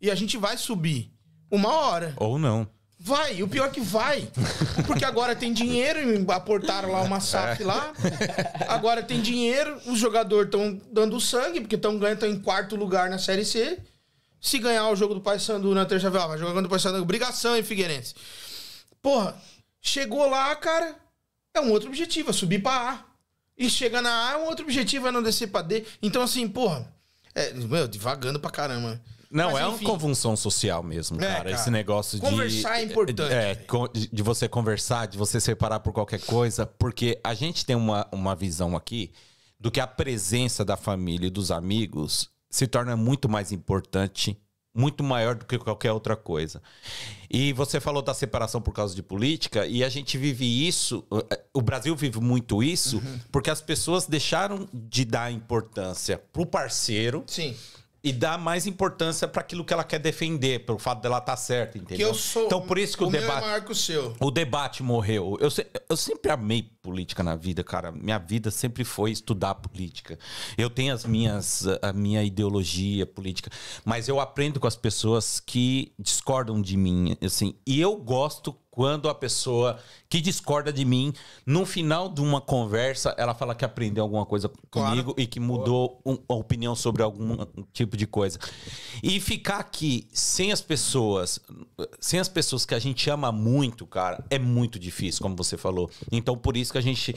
E 0.00 0.10
a 0.10 0.14
gente 0.14 0.36
vai 0.36 0.56
subir. 0.58 1.12
Uma 1.50 1.72
hora. 1.72 2.12
Ou 2.16 2.38
não. 2.38 2.68
Vai, 2.98 3.42
o 3.42 3.48
pior 3.48 3.66
é 3.66 3.70
que 3.70 3.80
vai. 3.80 4.28
Porque 4.86 5.04
agora 5.04 5.36
tem 5.36 5.52
dinheiro, 5.52 6.00
e 6.00 6.32
aportaram 6.32 6.90
lá 6.90 7.02
uma 7.02 7.20
SAF 7.20 7.62
lá. 7.62 7.92
Agora 8.66 9.02
tem 9.02 9.20
dinheiro, 9.20 9.78
os 9.86 9.98
jogadores 9.98 10.46
estão 10.46 10.80
dando 10.90 11.20
sangue, 11.20 11.60
porque 11.60 11.76
estão 11.76 11.98
ganhando, 11.98 12.14
estão 12.16 12.28
em 12.28 12.40
quarto 12.40 12.74
lugar 12.74 13.08
na 13.08 13.18
Série 13.18 13.44
C. 13.44 13.78
Se 14.40 14.58
ganhar 14.58 14.88
o 14.88 14.96
jogo 14.96 15.14
do 15.14 15.20
Paysandu 15.20 15.74
na 15.74 15.84
terça-feira, 15.84 16.24
ah, 16.24 16.28
vai 16.28 16.38
jogar 16.38 16.52
contra 16.52 16.66
o 16.66 16.70
Paysandu, 16.70 17.00
obrigação, 17.00 17.56
hein, 17.56 17.62
Figueirense. 17.62 18.14
Porra, 19.06 19.36
chegou 19.80 20.28
lá, 20.28 20.56
cara, 20.56 20.96
é 21.54 21.60
um 21.60 21.70
outro 21.70 21.88
objetivo, 21.88 22.30
é 22.30 22.32
subir 22.32 22.60
pra 22.60 22.90
A. 22.90 23.04
E 23.56 23.70
chega 23.70 24.02
na 24.02 24.30
A, 24.30 24.32
é 24.32 24.36
um 24.36 24.46
outro 24.46 24.64
objetivo, 24.64 25.06
é 25.06 25.12
não 25.12 25.22
descer 25.22 25.46
pra 25.46 25.62
D. 25.62 25.84
Então, 26.02 26.22
assim, 26.22 26.48
porra, 26.48 26.92
é, 27.32 27.52
meu, 27.54 27.86
devagando 27.86 28.40
pra 28.40 28.50
caramba. 28.50 29.00
Não, 29.30 29.52
Mas, 29.52 29.62
é 29.62 29.66
uma 29.66 29.76
enfim. 29.76 29.84
convulsão 29.84 30.36
social 30.36 30.82
mesmo, 30.82 31.18
É, 31.18 31.20
cara. 31.20 31.34
cara. 31.36 31.50
Esse 31.52 31.70
negócio 31.70 32.18
de. 32.18 32.24
Conversar 32.28 32.80
é 32.80 32.82
importante, 32.82 33.32
É, 33.32 33.54
co- 33.54 33.86
de 33.88 34.22
você 34.24 34.48
conversar, 34.48 35.06
de 35.06 35.16
você 35.16 35.40
separar 35.40 35.78
por 35.78 35.92
qualquer 35.92 36.20
coisa, 36.22 36.66
porque 36.66 37.20
a 37.22 37.32
gente 37.32 37.64
tem 37.64 37.76
uma, 37.76 38.08
uma 38.10 38.34
visão 38.34 38.74
aqui 38.74 39.12
do 39.60 39.70
que 39.70 39.78
a 39.78 39.86
presença 39.86 40.64
da 40.64 40.76
família 40.76 41.28
e 41.28 41.30
dos 41.30 41.52
amigos 41.52 42.28
se 42.50 42.66
torna 42.66 42.96
muito 42.96 43.28
mais 43.28 43.52
importante, 43.52 44.36
muito 44.76 45.02
maior 45.02 45.34
do 45.34 45.44
que 45.44 45.58
qualquer 45.58 45.90
outra 45.92 46.14
coisa. 46.16 46.62
E 47.30 47.52
você 47.52 47.80
falou 47.80 48.02
da 48.02 48.14
separação 48.14 48.60
por 48.60 48.72
causa 48.72 48.94
de 48.94 49.02
política, 49.02 49.66
e 49.66 49.82
a 49.82 49.88
gente 49.88 50.16
vive 50.18 50.66
isso, 50.68 51.04
o 51.52 51.60
Brasil 51.62 51.96
vive 51.96 52.20
muito 52.20 52.62
isso, 52.62 52.98
Uhum. 52.98 53.20
porque 53.32 53.50
as 53.50 53.60
pessoas 53.60 54.06
deixaram 54.06 54.68
de 54.72 55.04
dar 55.04 55.32
importância 55.32 56.22
pro 56.32 56.46
parceiro 56.46 57.24
Sim. 57.26 57.56
e 58.04 58.12
dá 58.12 58.38
mais 58.38 58.66
importância 58.66 59.26
para 59.26 59.40
aquilo 59.40 59.64
que 59.64 59.72
ela 59.72 59.82
quer 59.82 59.98
defender, 59.98 60.64
pelo 60.64 60.78
fato 60.78 61.00
dela 61.02 61.18
estar 61.18 61.36
certa, 61.36 61.72
Que 61.72 61.78
entendeu? 61.80 62.08
eu 62.08 62.14
sou. 62.14 62.46
então 62.46 62.60
por 62.60 62.78
isso 62.78 62.96
que 62.96 63.02
o, 63.04 63.10
meu 63.10 63.20
é 63.20 63.22
debate 63.24 63.44
maior 63.44 63.64
que 63.64 63.72
o 63.72 63.74
seu. 63.74 64.14
o 64.20 64.30
debate 64.30 64.82
morreu. 64.82 65.36
Eu, 65.40 65.48
eu 65.88 65.96
sempre 65.96 66.30
amei 66.30 66.70
política 66.86 67.22
na 67.22 67.34
vida, 67.34 67.64
cara. 67.64 67.90
Minha 67.90 68.18
vida 68.18 68.50
sempre 68.50 68.84
foi 68.84 69.10
estudar 69.10 69.56
política. 69.56 70.16
Eu 70.56 70.70
tenho 70.70 70.94
as 70.94 71.04
minhas 71.04 71.66
a 71.82 71.92
minha 71.92 72.22
ideologia 72.22 73.04
política, 73.04 73.50
mas 73.84 74.08
eu 74.08 74.20
aprendo 74.20 74.60
com 74.60 74.68
as 74.68 74.76
pessoas 74.76 75.40
que 75.40 75.92
discordam 75.98 76.62
de 76.62 76.76
mim, 76.76 77.16
assim. 77.20 77.54
E 77.66 77.80
eu 77.80 77.96
gosto 77.96 78.54
quando 78.70 79.08
a 79.08 79.14
pessoa 79.14 79.78
que 80.06 80.20
discorda 80.20 80.70
de 80.70 80.84
mim, 80.84 81.10
no 81.46 81.64
final 81.64 82.10
de 82.10 82.20
uma 82.20 82.42
conversa, 82.42 83.14
ela 83.16 83.34
fala 83.34 83.54
que 83.54 83.64
aprendeu 83.64 84.04
alguma 84.04 84.26
coisa 84.26 84.50
Claro. 84.70 84.90
comigo 84.90 85.14
e 85.16 85.26
que 85.26 85.40
mudou 85.40 85.98
um- 86.04 86.18
a 86.28 86.34
opinião 86.34 86.76
sobre 86.76 87.02
algum 87.02 87.38
tipo 87.72 87.96
de 87.96 88.06
coisa. 88.06 88.38
E 89.02 89.18
ficar 89.18 89.60
aqui 89.60 90.06
sem 90.12 90.52
as 90.52 90.60
pessoas, 90.60 91.40
sem 91.98 92.20
as 92.20 92.28
pessoas 92.28 92.66
que 92.66 92.74
a 92.74 92.78
gente 92.78 93.08
ama 93.08 93.32
muito, 93.32 93.86
cara, 93.86 94.22
é 94.28 94.38
muito 94.38 94.78
difícil, 94.78 95.22
como 95.22 95.34
você 95.34 95.56
falou. 95.56 95.90
Então, 96.12 96.36
por 96.36 96.54
isso 96.54 96.70
que 96.76 96.78
a 96.78 96.82
gente 96.82 97.14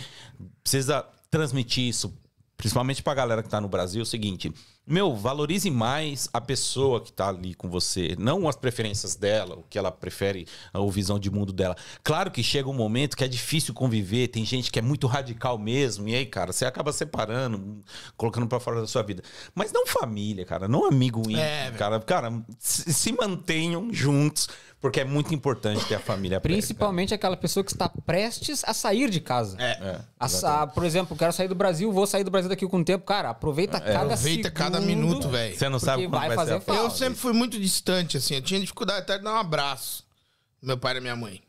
precisa 0.63 1.05
transmitir 1.29 1.83
isso, 1.83 2.17
principalmente 2.55 3.03
pra 3.03 3.13
galera 3.13 3.43
que 3.43 3.49
tá 3.49 3.59
no 3.59 3.67
Brasil, 3.67 3.99
é 3.99 4.03
o 4.03 4.05
seguinte: 4.05 4.53
meu, 4.87 5.15
valorize 5.15 5.69
mais 5.69 6.27
a 6.33 6.41
pessoa 6.41 6.99
que 6.99 7.11
tá 7.13 7.29
ali 7.29 7.53
com 7.53 7.69
você, 7.69 8.15
não 8.17 8.47
as 8.47 8.55
preferências 8.55 9.15
dela, 9.15 9.55
o 9.55 9.63
que 9.69 9.77
ela 9.77 9.91
prefere, 9.91 10.47
a 10.73 10.79
visão 10.89 11.19
de 11.19 11.29
mundo 11.29 11.53
dela. 11.53 11.75
Claro 12.03 12.31
que 12.31 12.41
chega 12.41 12.67
um 12.69 12.73
momento 12.73 13.15
que 13.15 13.23
é 13.23 13.27
difícil 13.27 13.73
conviver, 13.73 14.29
tem 14.29 14.43
gente 14.43 14.71
que 14.71 14.79
é 14.79 14.81
muito 14.81 15.05
radical 15.05 15.57
mesmo, 15.57 16.07
e 16.07 16.15
aí, 16.15 16.25
cara, 16.25 16.51
você 16.51 16.65
acaba 16.65 16.91
separando, 16.91 17.83
colocando 18.17 18.47
pra 18.47 18.59
fora 18.59 18.81
da 18.81 18.87
sua 18.87 19.03
vida. 19.03 19.21
Mas 19.53 19.71
não 19.71 19.85
família, 19.85 20.43
cara, 20.45 20.67
não 20.67 20.85
amigo 20.85 21.19
íntimo, 21.19 21.39
É, 21.39 21.71
cara. 21.71 21.99
Cara, 21.99 22.43
se 22.57 23.11
mantenham 23.11 23.93
juntos, 23.93 24.49
porque 24.81 25.01
é 25.01 25.05
muito 25.05 25.33
importante 25.33 25.85
ter 25.85 25.95
a 25.95 25.99
família 25.99 26.39
perto, 26.39 26.53
Principalmente 26.53 27.13
aquela 27.13 27.35
pessoa 27.35 27.63
que 27.63 27.71
está 27.71 27.89
prestes 27.89 28.63
a 28.63 28.73
sair 28.73 29.09
de 29.09 29.19
casa. 29.19 29.57
É. 29.59 29.71
É, 29.71 30.01
A 30.17 30.67
por 30.67 30.85
exemplo, 30.85 31.17
quero 31.17 31.33
sair 31.33 31.49
do 31.49 31.55
Brasil, 31.55 31.91
vou 31.91 32.07
sair 32.07 32.23
do 32.23 32.31
Brasil 32.31 32.49
daqui 32.49 32.65
com 32.65 32.79
o 32.79 32.85
tempo. 32.85 33.05
Cara, 33.05 33.29
aproveita 33.31 33.79
cada 33.79 33.91
É, 33.91 34.13
Aproveita 34.13 34.51
cada 34.51 34.79
segundo, 34.79 34.87
minuto, 34.87 35.29
velho. 35.29 35.57
Você 35.57 35.67
não 35.67 35.79
sabe 35.79 36.07
vai 36.07 36.29
vai, 36.29 36.37
fazer 36.37 36.51
ser 36.51 36.57
a 36.57 36.61
falta. 36.61 36.81
Eu 36.81 36.89
sempre 36.89 37.19
fui 37.19 37.33
muito 37.33 37.59
distante, 37.59 38.15
assim. 38.15 38.35
Eu 38.35 38.41
tinha 38.41 38.59
dificuldade 38.59 39.01
até 39.01 39.17
de 39.17 39.23
dar 39.23 39.33
um 39.33 39.37
abraço. 39.37 40.05
Meu 40.61 40.77
pai 40.77 40.97
e 40.97 41.01
minha 41.01 41.15
mãe. 41.15 41.41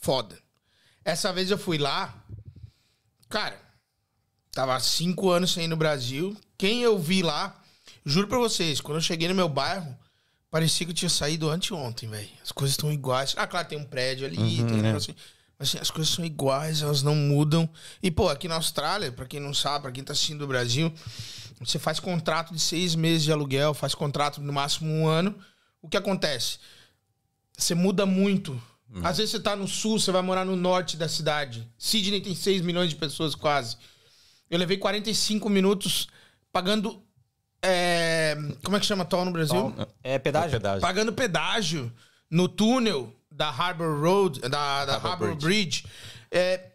Foda. 0.00 0.36
Essa 1.04 1.32
vez 1.32 1.50
eu 1.50 1.58
fui 1.58 1.78
lá. 1.78 2.14
Cara, 3.28 3.56
tava 4.50 4.74
há 4.74 4.80
cinco 4.80 5.30
anos 5.30 5.52
sem 5.52 5.64
ir 5.64 5.68
no 5.68 5.76
Brasil. 5.76 6.36
Quem 6.58 6.82
eu 6.82 6.98
vi 6.98 7.22
lá, 7.22 7.60
juro 8.04 8.26
pra 8.26 8.38
vocês, 8.38 8.80
quando 8.80 8.98
eu 8.98 9.02
cheguei 9.02 9.28
no 9.28 9.34
meu 9.34 9.48
bairro, 9.48 9.96
parecia 10.52 10.84
que 10.84 10.90
eu 10.92 10.94
tinha 10.94 11.08
saído 11.08 11.48
anteontem, 11.48 12.10
velho. 12.10 12.28
As 12.44 12.52
coisas 12.52 12.74
estão 12.74 12.92
iguais. 12.92 13.32
Ah, 13.38 13.46
claro, 13.46 13.66
tem 13.66 13.78
um 13.78 13.86
prédio 13.86 14.26
ali, 14.26 14.36
tem 14.36 14.64
um 14.66 14.82
negócio 14.82 15.10
assim. 15.12 15.20
Mas 15.58 15.68
assim, 15.68 15.78
as 15.78 15.90
coisas 15.90 16.12
são 16.12 16.24
iguais, 16.24 16.82
elas 16.82 17.02
não 17.02 17.14
mudam. 17.14 17.66
E, 18.02 18.10
pô, 18.10 18.28
aqui 18.28 18.46
na 18.46 18.56
Austrália, 18.56 19.10
pra 19.10 19.24
quem 19.24 19.40
não 19.40 19.54
sabe, 19.54 19.84
pra 19.84 19.92
quem 19.92 20.04
tá 20.04 20.12
assistindo 20.12 20.40
do 20.40 20.46
Brasil, 20.46 20.92
você 21.58 21.78
faz 21.78 21.98
contrato 21.98 22.52
de 22.52 22.60
seis 22.60 22.94
meses 22.94 23.24
de 23.24 23.32
aluguel, 23.32 23.72
faz 23.72 23.94
contrato 23.94 24.42
no 24.42 24.52
máximo 24.52 24.92
um 24.92 25.08
ano. 25.08 25.34
O 25.80 25.88
que 25.88 25.96
acontece? 25.96 26.58
Você 27.56 27.74
muda 27.74 28.04
muito. 28.04 28.60
Às 29.02 29.16
vezes 29.16 29.30
você 29.30 29.40
tá 29.40 29.56
no 29.56 29.66
sul, 29.66 29.98
você 29.98 30.12
vai 30.12 30.20
morar 30.20 30.44
no 30.44 30.54
norte 30.54 30.98
da 30.98 31.08
cidade. 31.08 31.66
Sydney 31.78 32.20
tem 32.20 32.34
6 32.34 32.60
milhões 32.60 32.90
de 32.90 32.96
pessoas 32.96 33.34
quase. 33.34 33.78
Eu 34.50 34.58
levei 34.58 34.76
45 34.76 35.48
minutos 35.48 36.08
pagando. 36.52 37.02
É, 37.62 38.36
como 38.64 38.76
é 38.76 38.80
que 38.80 38.86
chama 38.86 39.04
toll 39.04 39.24
no 39.24 39.30
Brasil? 39.30 39.74
É 40.02 40.18
pedágio? 40.18 40.52
pedágio. 40.52 40.80
Pagando 40.80 41.12
pedágio 41.12 41.92
no 42.30 42.48
túnel 42.48 43.14
da 43.30 43.48
Harbor 43.48 44.00
Road, 44.00 44.40
da, 44.40 44.84
da 44.84 44.94
Harbour 44.94 45.10
Harbor 45.10 45.36
Bridge. 45.36 45.84
É, 46.30 46.72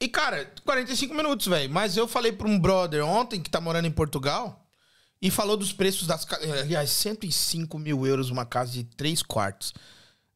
e, 0.00 0.08
cara, 0.08 0.50
45 0.64 1.14
minutos, 1.14 1.46
velho. 1.46 1.70
Mas 1.70 1.96
eu 1.96 2.08
falei 2.08 2.32
pra 2.32 2.48
um 2.48 2.58
brother 2.58 3.04
ontem 3.04 3.40
que 3.40 3.50
tá 3.50 3.60
morando 3.60 3.86
em 3.86 3.90
Portugal 3.90 4.66
e 5.20 5.30
falou 5.30 5.56
dos 5.56 5.72
preços 5.72 6.06
das 6.06 6.24
casas. 6.24 6.50
Aliás, 6.50 6.90
105 6.90 7.78
mil 7.78 8.06
euros 8.06 8.30
uma 8.30 8.46
casa 8.46 8.72
de 8.72 8.84
3 8.84 9.22
quartos. 9.22 9.74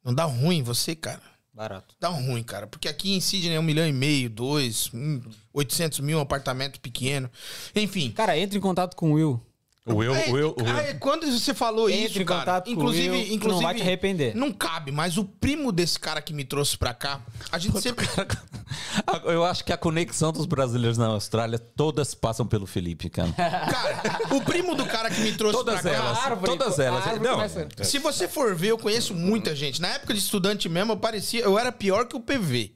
Não 0.05 0.12
dá 0.12 0.24
ruim 0.24 0.62
você, 0.62 0.94
cara? 0.94 1.23
Barato. 1.50 1.94
Dá 1.99 2.08
ruim, 2.08 2.42
cara. 2.42 2.66
Porque 2.66 2.89
aqui 2.89 3.15
em 3.15 3.20
Sydney 3.20 3.55
é 3.55 3.60
um 3.60 3.62
milhão 3.62 3.86
e 3.86 3.92
meio, 3.92 4.28
dois, 4.28 4.91
um, 4.92 5.23
800 5.52 6.00
mil, 6.00 6.18
um 6.18 6.20
apartamento 6.20 6.81
pequeno. 6.81 7.31
Enfim. 7.74 8.10
Cara, 8.10 8.36
entre 8.36 8.58
em 8.58 8.60
contato 8.60 8.97
com 8.97 9.12
o 9.12 9.15
Will. 9.15 9.41
O 9.87 10.03
eu, 10.03 10.15
É, 10.15 10.31
o 10.31 10.39
eu, 10.39 10.57
o 10.59 10.67
eu. 10.67 10.77
é, 10.79 10.95
quando 10.95 11.31
você 11.31 11.53
falou 11.53 11.91
Entre 11.91 12.07
isso, 12.07 12.25
cara, 12.25 12.63
inclusive, 12.67 13.23
que 13.27 13.35
inclusive 13.35 13.47
não 13.49 13.61
vai 13.61 13.75
te 13.75 13.83
arrepender. 13.83 14.35
Não 14.35 14.51
cabe, 14.51 14.91
mas 14.91 15.19
o 15.19 15.25
primo 15.27 15.71
desse 15.71 16.01
cara 16.01 16.23
que 16.23 16.33
me 16.33 16.43
trouxe 16.43 16.79
pra 16.79 16.95
cá, 16.95 17.21
a 17.53 17.59
gente 17.59 17.79
sempre 17.83 18.09
Eu 19.25 19.45
acho 19.45 19.63
que 19.63 19.75
a 19.75 19.77
conexão 19.77 20.33
dos 20.33 20.47
brasileiros 20.47 20.97
na 20.97 21.09
Austrália, 21.09 21.59
todas 21.59 22.15
passam 22.15 22.47
pelo 22.47 22.67
Felipe, 22.67 23.11
cara. 23.11 23.31
Cara, 23.37 24.35
o 24.35 24.41
primo 24.41 24.75
do 24.75 24.87
cara 24.87 25.11
que 25.11 25.21
me 25.21 25.33
trouxe 25.33 25.59
Todas 25.59 25.83
pra 25.83 25.91
cá. 25.91 25.97
elas. 25.99 26.19
árvore- 26.19 26.47
todas 26.57 26.79
elas. 26.79 27.05
Não, 27.21 27.85
Se 27.85 27.99
você 27.99 28.27
for 28.27 28.55
ver, 28.55 28.69
eu 28.71 28.79
conheço 28.79 29.15
muita 29.15 29.55
gente. 29.55 29.83
Na 29.83 29.89
época 29.89 30.15
de 30.15 30.21
estudante 30.21 30.67
mesmo, 30.69 30.93
eu 30.93 30.97
parecia. 30.97 31.41
Eu 31.43 31.59
era 31.59 31.71
pior 31.71 32.07
que 32.07 32.17
o 32.17 32.21
PV. 32.21 32.73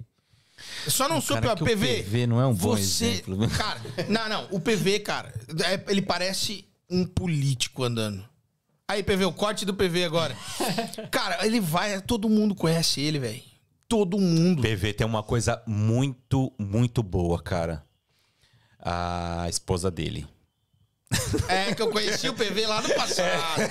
Eu 0.85 0.91
só 0.91 1.09
não 1.09 1.21
sou 1.23 1.37
cara, 1.37 1.47
pior. 1.47 1.57
que 1.57 1.63
o 1.63 1.67
PV. 1.67 2.03
PV 2.03 2.27
não 2.27 2.41
é 2.41 2.47
um 2.47 2.55
bom 2.55 2.77
você, 2.77 3.07
exemplo. 3.07 3.49
Cara, 3.51 3.81
não, 4.09 4.29
não. 4.29 4.49
O 4.51 4.61
PV, 4.61 5.01
cara, 5.01 5.33
é- 5.65 5.91
ele 5.91 6.03
parece 6.03 6.68
um 6.91 7.05
político 7.05 7.85
andando. 7.85 8.27
Aí, 8.87 9.03
PV, 9.03 9.27
o 9.27 9.33
corte 9.33 9.67
do 9.67 9.75
PV 9.75 10.05
agora. 10.05 10.35
Cara, 11.11 11.45
ele 11.47 11.61
vai. 11.61 12.01
Todo 12.01 12.29
mundo 12.29 12.55
conhece 12.55 13.01
ele, 13.01 13.19
velho. 13.19 13.43
Todo 13.87 14.19
mundo. 14.19 14.63
PV 14.63 14.95
tem 14.95 15.07
uma 15.07 15.23
coisa 15.23 15.63
muito, 15.67 16.53
muito 16.59 17.03
boa, 17.03 17.43
cara. 17.43 17.85
A 18.81 19.47
esposa 19.49 19.91
dele. 19.91 20.27
É 21.49 21.75
que 21.75 21.81
eu 21.81 21.91
conheci 21.91 22.29
o 22.29 22.35
PV 22.35 22.67
lá 22.67 22.83
no 22.83 22.95
passado. 22.95 23.63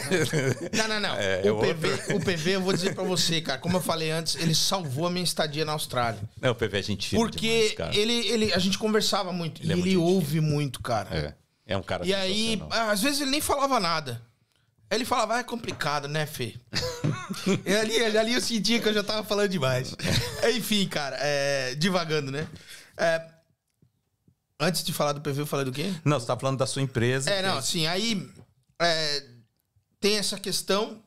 Não, 0.74 0.88
não, 0.88 1.00
não. 1.00 1.16
É, 1.16 1.42
o, 1.44 1.48
é 1.48 1.52
outro. 1.52 1.76
PV, 1.76 2.14
o 2.16 2.20
PV, 2.20 2.56
eu 2.56 2.62
vou 2.62 2.74
dizer 2.74 2.96
pra 2.96 3.04
você, 3.04 3.42
cara. 3.42 3.60
Como 3.60 3.78
eu 3.78 3.82
falei 3.82 4.10
antes, 4.12 4.36
ele 4.36 4.56
salvou 4.56 5.06
a 5.06 5.10
minha 5.10 5.24
estadia 5.24 5.64
na 5.64 5.74
Austrália. 5.74 6.20
Não, 6.42 6.52
o 6.52 6.56
PV 6.56 6.80
é 6.80 6.82
gente 6.82 7.16
Porque 7.16 7.40
demais, 7.48 7.74
cara. 7.74 7.96
ele, 7.96 8.28
ele, 8.28 8.54
a 8.54 8.60
gente 8.60 8.78
conversava 8.78 9.32
muito. 9.32 9.62
Ele 9.62 9.72
é 9.72 9.74
e 9.74 9.76
muito 9.76 9.88
ele 9.88 9.96
gente 9.96 10.04
ouve 10.04 10.42
muito, 10.42 10.82
cara. 10.82 11.16
É, 11.16 11.34
é 11.68 11.78
um 11.78 11.84
cara 11.84 12.06
E 12.06 12.14
aí, 12.14 12.52
sensacional. 12.52 12.90
às 12.90 13.02
vezes 13.02 13.22
ele 13.22 13.32
nem 13.32 13.42
falava 13.42 13.80
nada. 13.80 14.22
Ele 14.90 15.04
falava, 15.04 15.36
ah, 15.36 15.40
é 15.40 15.44
complicado, 15.44 16.08
né, 16.08 16.26
Fê? 16.26 16.56
e 17.66 17.76
ali, 17.76 18.18
ali 18.18 18.34
eu 18.34 18.42
sentia 18.42 18.80
que 18.80 18.88
eu 18.88 18.94
já 18.94 19.04
tava 19.04 19.28
falando 19.28 19.50
demais. 19.50 19.94
Enfim, 20.56 20.88
cara, 20.88 21.18
é, 21.20 21.76
divagando, 21.76 22.32
né? 22.32 22.48
É, 22.96 23.22
antes 24.58 24.84
de 24.84 24.94
falar 24.94 25.12
do 25.12 25.20
PV, 25.20 25.42
eu 25.42 25.46
falei 25.46 25.66
do 25.66 25.74
quê? 25.74 25.94
Não, 26.06 26.18
você 26.18 26.26
tá 26.26 26.38
falando 26.38 26.58
da 26.58 26.66
sua 26.66 26.82
empresa. 26.82 27.30
É, 27.30 27.42
não, 27.42 27.58
assim, 27.58 27.86
aí 27.86 28.32
é, 28.80 29.24
tem 30.00 30.18
essa 30.18 30.40
questão. 30.40 31.04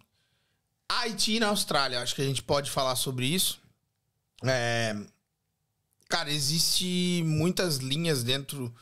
Haiti 0.87 1.41
na 1.41 1.49
Austrália, 1.49 2.03
acho 2.03 2.15
que 2.15 2.21
a 2.23 2.27
gente 2.27 2.43
pode 2.43 2.71
falar 2.71 2.97
sobre 2.97 3.25
isso. 3.25 3.61
É, 4.45 4.95
cara, 6.09 6.31
existe 6.31 7.23
muitas 7.25 7.77
linhas 7.77 8.23
dentro 8.23 8.75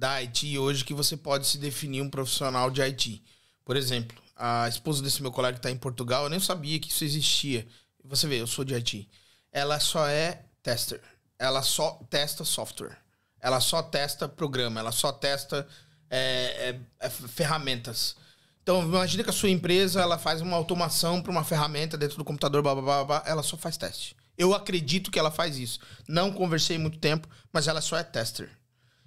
da 0.00 0.12
Haiti 0.12 0.56
hoje 0.56 0.82
que 0.82 0.94
você 0.94 1.14
pode 1.14 1.46
se 1.46 1.58
definir 1.58 2.00
um 2.00 2.08
profissional 2.08 2.70
de 2.70 2.80
Haiti. 2.80 3.22
Por 3.62 3.76
exemplo, 3.76 4.16
a 4.34 4.66
esposa 4.66 5.02
desse 5.02 5.20
meu 5.20 5.30
colega 5.30 5.52
que 5.52 5.58
está 5.58 5.70
em 5.70 5.76
Portugal, 5.76 6.24
eu 6.24 6.30
nem 6.30 6.40
sabia 6.40 6.80
que 6.80 6.88
isso 6.88 7.04
existia. 7.04 7.68
Você 8.02 8.26
vê, 8.26 8.40
eu 8.40 8.46
sou 8.46 8.64
de 8.64 8.74
Haiti. 8.74 9.06
Ela 9.52 9.78
só 9.78 10.08
é 10.08 10.46
tester. 10.62 11.02
Ela 11.38 11.60
só 11.60 12.00
testa 12.08 12.46
software. 12.46 12.96
Ela 13.38 13.60
só 13.60 13.82
testa 13.82 14.26
programa. 14.26 14.80
Ela 14.80 14.90
só 14.90 15.12
testa 15.12 15.68
é, 16.08 16.70
é, 17.00 17.06
é, 17.06 17.10
ferramentas. 17.10 18.16
Então, 18.62 18.82
imagina 18.82 19.22
que 19.22 19.30
a 19.30 19.34
sua 19.34 19.50
empresa 19.50 20.00
ela 20.00 20.16
faz 20.16 20.40
uma 20.40 20.56
automação 20.56 21.20
para 21.20 21.30
uma 21.30 21.44
ferramenta 21.44 21.98
dentro 21.98 22.16
do 22.16 22.24
computador, 22.24 22.62
blá, 22.62 22.74
blá, 22.74 22.82
blá, 22.82 23.04
blá, 23.04 23.22
ela 23.26 23.42
só 23.42 23.58
faz 23.58 23.76
teste. 23.76 24.16
Eu 24.38 24.54
acredito 24.54 25.10
que 25.10 25.18
ela 25.18 25.30
faz 25.30 25.58
isso. 25.58 25.78
Não 26.08 26.32
conversei 26.32 26.78
muito 26.78 26.98
tempo, 26.98 27.28
mas 27.52 27.68
ela 27.68 27.82
só 27.82 27.98
é 27.98 28.02
tester. 28.02 28.59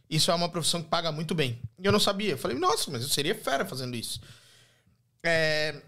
Isso 0.10 0.30
é 0.32 0.34
uma 0.34 0.50
profissão 0.50 0.82
que 0.82 0.90
paga 0.90 1.12
muito 1.12 1.34
bem. 1.34 1.62
E 1.80 1.86
eu 1.86 1.92
não 1.92 2.00
sabia. 2.00 2.32
Eu 2.32 2.38
falei, 2.38 2.58
nossa, 2.58 2.92
mas 2.92 3.02
eu 3.02 3.10
seria 3.10 3.36
fera 3.36 3.66
fazendo 3.66 3.96
isso. 3.96 4.22
É, 5.24 5.82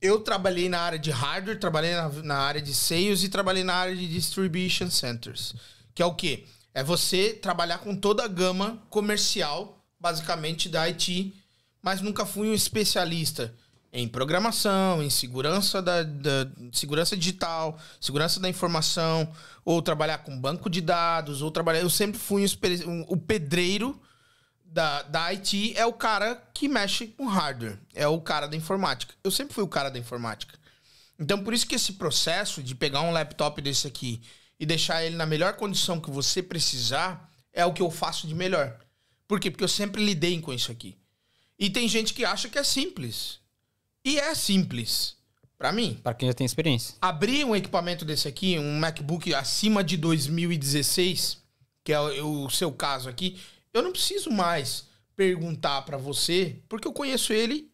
eu 0.00 0.20
trabalhei 0.20 0.68
na 0.68 0.80
área 0.80 0.98
de 0.98 1.10
hardware, 1.10 1.58
trabalhei 1.58 1.94
na, 1.94 2.08
na 2.08 2.36
área 2.36 2.60
de 2.60 2.74
sales 2.74 3.22
e 3.22 3.28
trabalhei 3.28 3.64
na 3.64 3.74
área 3.74 3.96
de 3.96 4.06
distribution 4.08 4.90
centers. 4.90 5.54
Que 5.94 6.02
é 6.02 6.06
o 6.06 6.14
quê? 6.14 6.44
É 6.74 6.82
você 6.82 7.32
trabalhar 7.32 7.78
com 7.78 7.96
toda 7.96 8.24
a 8.24 8.28
gama 8.28 8.82
comercial, 8.90 9.84
basicamente, 9.98 10.68
da 10.68 10.82
IT, 10.82 11.34
mas 11.82 12.00
nunca 12.00 12.26
fui 12.26 12.48
um 12.48 12.54
especialista 12.54 13.54
em 13.92 14.06
programação, 14.06 15.02
em 15.02 15.08
segurança 15.10 15.80
da, 15.80 16.02
da- 16.02 16.46
segurança 16.72 17.16
digital, 17.16 17.78
segurança 18.00 18.38
da 18.38 18.48
informação, 18.48 19.32
ou 19.64 19.80
trabalhar 19.80 20.18
com 20.18 20.38
banco 20.38 20.68
de 20.68 20.80
dados, 20.80 21.40
ou 21.42 21.50
trabalhar. 21.50 21.80
Eu 21.80 21.90
sempre 21.90 22.18
fui 22.18 22.44
um, 22.44 22.90
um- 22.90 23.04
o 23.08 23.16
pedreiro 23.16 24.00
da, 24.64 25.02
da 25.02 25.26
IT 25.32 25.72
é 25.76 25.86
o 25.86 25.92
cara 25.94 26.34
que 26.52 26.68
mexe 26.68 27.06
com 27.06 27.26
hardware, 27.26 27.78
é 27.94 28.06
o 28.06 28.20
cara 28.20 28.46
da 28.46 28.56
informática. 28.56 29.14
Eu 29.24 29.30
sempre 29.30 29.54
fui 29.54 29.64
o 29.64 29.68
cara 29.68 29.88
da 29.90 29.98
informática. 29.98 30.58
Então, 31.18 31.42
por 31.42 31.54
isso 31.54 31.66
que 31.66 31.74
esse 31.74 31.94
processo 31.94 32.62
de 32.62 32.74
pegar 32.74 33.00
um 33.00 33.10
laptop 33.10 33.60
desse 33.62 33.86
aqui 33.86 34.20
e 34.60 34.66
deixar 34.66 35.02
ele 35.04 35.16
na 35.16 35.24
melhor 35.26 35.54
condição 35.54 35.98
que 36.00 36.10
você 36.10 36.42
precisar 36.42 37.28
é 37.52 37.64
o 37.64 37.72
que 37.72 37.82
eu 37.82 37.90
faço 37.90 38.26
de 38.26 38.34
melhor. 38.34 38.78
Por 39.26 39.40
quê? 39.40 39.50
Porque 39.50 39.64
eu 39.64 39.68
sempre 39.68 40.04
lidei 40.04 40.40
com 40.40 40.52
isso 40.52 40.70
aqui. 40.70 40.96
E 41.58 41.68
tem 41.70 41.88
gente 41.88 42.14
que 42.14 42.24
acha 42.24 42.48
que 42.48 42.58
é 42.58 42.62
simples. 42.62 43.40
E 44.04 44.18
é 44.18 44.34
simples. 44.34 45.16
Pra 45.56 45.72
mim. 45.72 45.98
Pra 46.02 46.14
quem 46.14 46.28
já 46.28 46.34
tem 46.34 46.44
experiência. 46.44 46.94
Abrir 47.00 47.44
um 47.44 47.56
equipamento 47.56 48.04
desse 48.04 48.28
aqui, 48.28 48.56
um 48.58 48.78
MacBook 48.78 49.34
acima 49.34 49.82
de 49.82 49.96
2016, 49.96 51.38
que 51.82 51.92
é 51.92 52.00
o 52.00 52.48
seu 52.48 52.70
caso 52.70 53.08
aqui, 53.08 53.40
eu 53.74 53.82
não 53.82 53.90
preciso 53.90 54.30
mais 54.30 54.86
perguntar 55.16 55.82
pra 55.82 55.96
você, 55.96 56.62
porque 56.68 56.86
eu 56.86 56.92
conheço 56.92 57.32
ele 57.32 57.72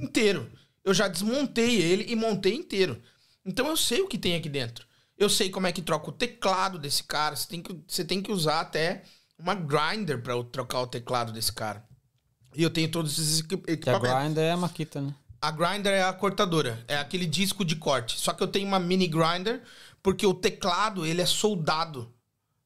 inteiro. 0.00 0.50
Eu 0.82 0.94
já 0.94 1.06
desmontei 1.06 1.82
ele 1.82 2.10
e 2.10 2.16
montei 2.16 2.54
inteiro. 2.54 3.02
Então 3.44 3.66
eu 3.66 3.76
sei 3.76 4.00
o 4.00 4.08
que 4.08 4.16
tem 4.16 4.34
aqui 4.34 4.48
dentro. 4.48 4.86
Eu 5.18 5.28
sei 5.28 5.50
como 5.50 5.66
é 5.66 5.72
que 5.72 5.82
troca 5.82 6.08
o 6.08 6.12
teclado 6.12 6.78
desse 6.78 7.02
cara. 7.04 7.36
Você 7.36 7.46
tem 7.48 7.62
que, 7.62 7.78
você 7.86 8.04
tem 8.04 8.22
que 8.22 8.32
usar 8.32 8.60
até 8.60 9.02
uma 9.38 9.54
grinder 9.54 10.22
pra 10.22 10.42
trocar 10.44 10.80
o 10.80 10.86
teclado 10.86 11.30
desse 11.32 11.52
cara. 11.52 11.84
E 12.54 12.62
eu 12.62 12.70
tenho 12.70 12.90
todos 12.90 13.18
esses 13.18 13.40
equi- 13.40 13.56
Que 13.58 13.70
a 13.70 13.74
equipamentos. 13.74 14.18
grind 14.22 14.38
é 14.38 14.50
a 14.52 14.56
maquita, 14.56 15.00
né? 15.02 15.14
A 15.46 15.50
grinder 15.52 15.92
é 15.92 16.02
a 16.02 16.12
cortadora, 16.12 16.84
é 16.88 16.96
aquele 16.96 17.24
disco 17.24 17.64
de 17.64 17.76
corte. 17.76 18.18
Só 18.18 18.32
que 18.32 18.42
eu 18.42 18.48
tenho 18.48 18.66
uma 18.66 18.80
mini 18.80 19.06
grinder 19.06 19.62
porque 20.02 20.26
o 20.26 20.34
teclado 20.34 21.06
ele 21.06 21.22
é 21.22 21.26
soldado 21.26 22.12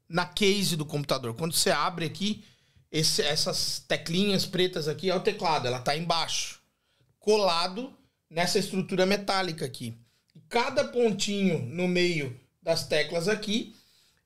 na 0.09 0.25
case 0.25 0.77
do 0.77 0.87
computador. 0.87 1.35
Quando 1.35 1.53
você 1.53 1.71
abre 1.71 2.07
aqui, 2.07 2.43
esse- 2.91 3.21
essas 3.21 3.81
teclinhas 3.87 4.47
pretas 4.47 4.89
aqui 4.89 5.11
é 5.11 5.15
o 5.15 5.21
teclado, 5.21 5.67
ela 5.67 5.79
tá 5.79 5.95
embaixo, 5.95 6.59
colado 7.19 7.93
nessa 8.31 8.59
estrutura 8.59 9.05
metálica 9.05 9.67
aqui. 9.67 9.95
Cada 10.49 10.83
pontinho 10.85 11.59
no 11.67 11.87
meio 11.87 12.35
das 12.63 12.87
teclas 12.89 13.29
aqui, 13.29 13.77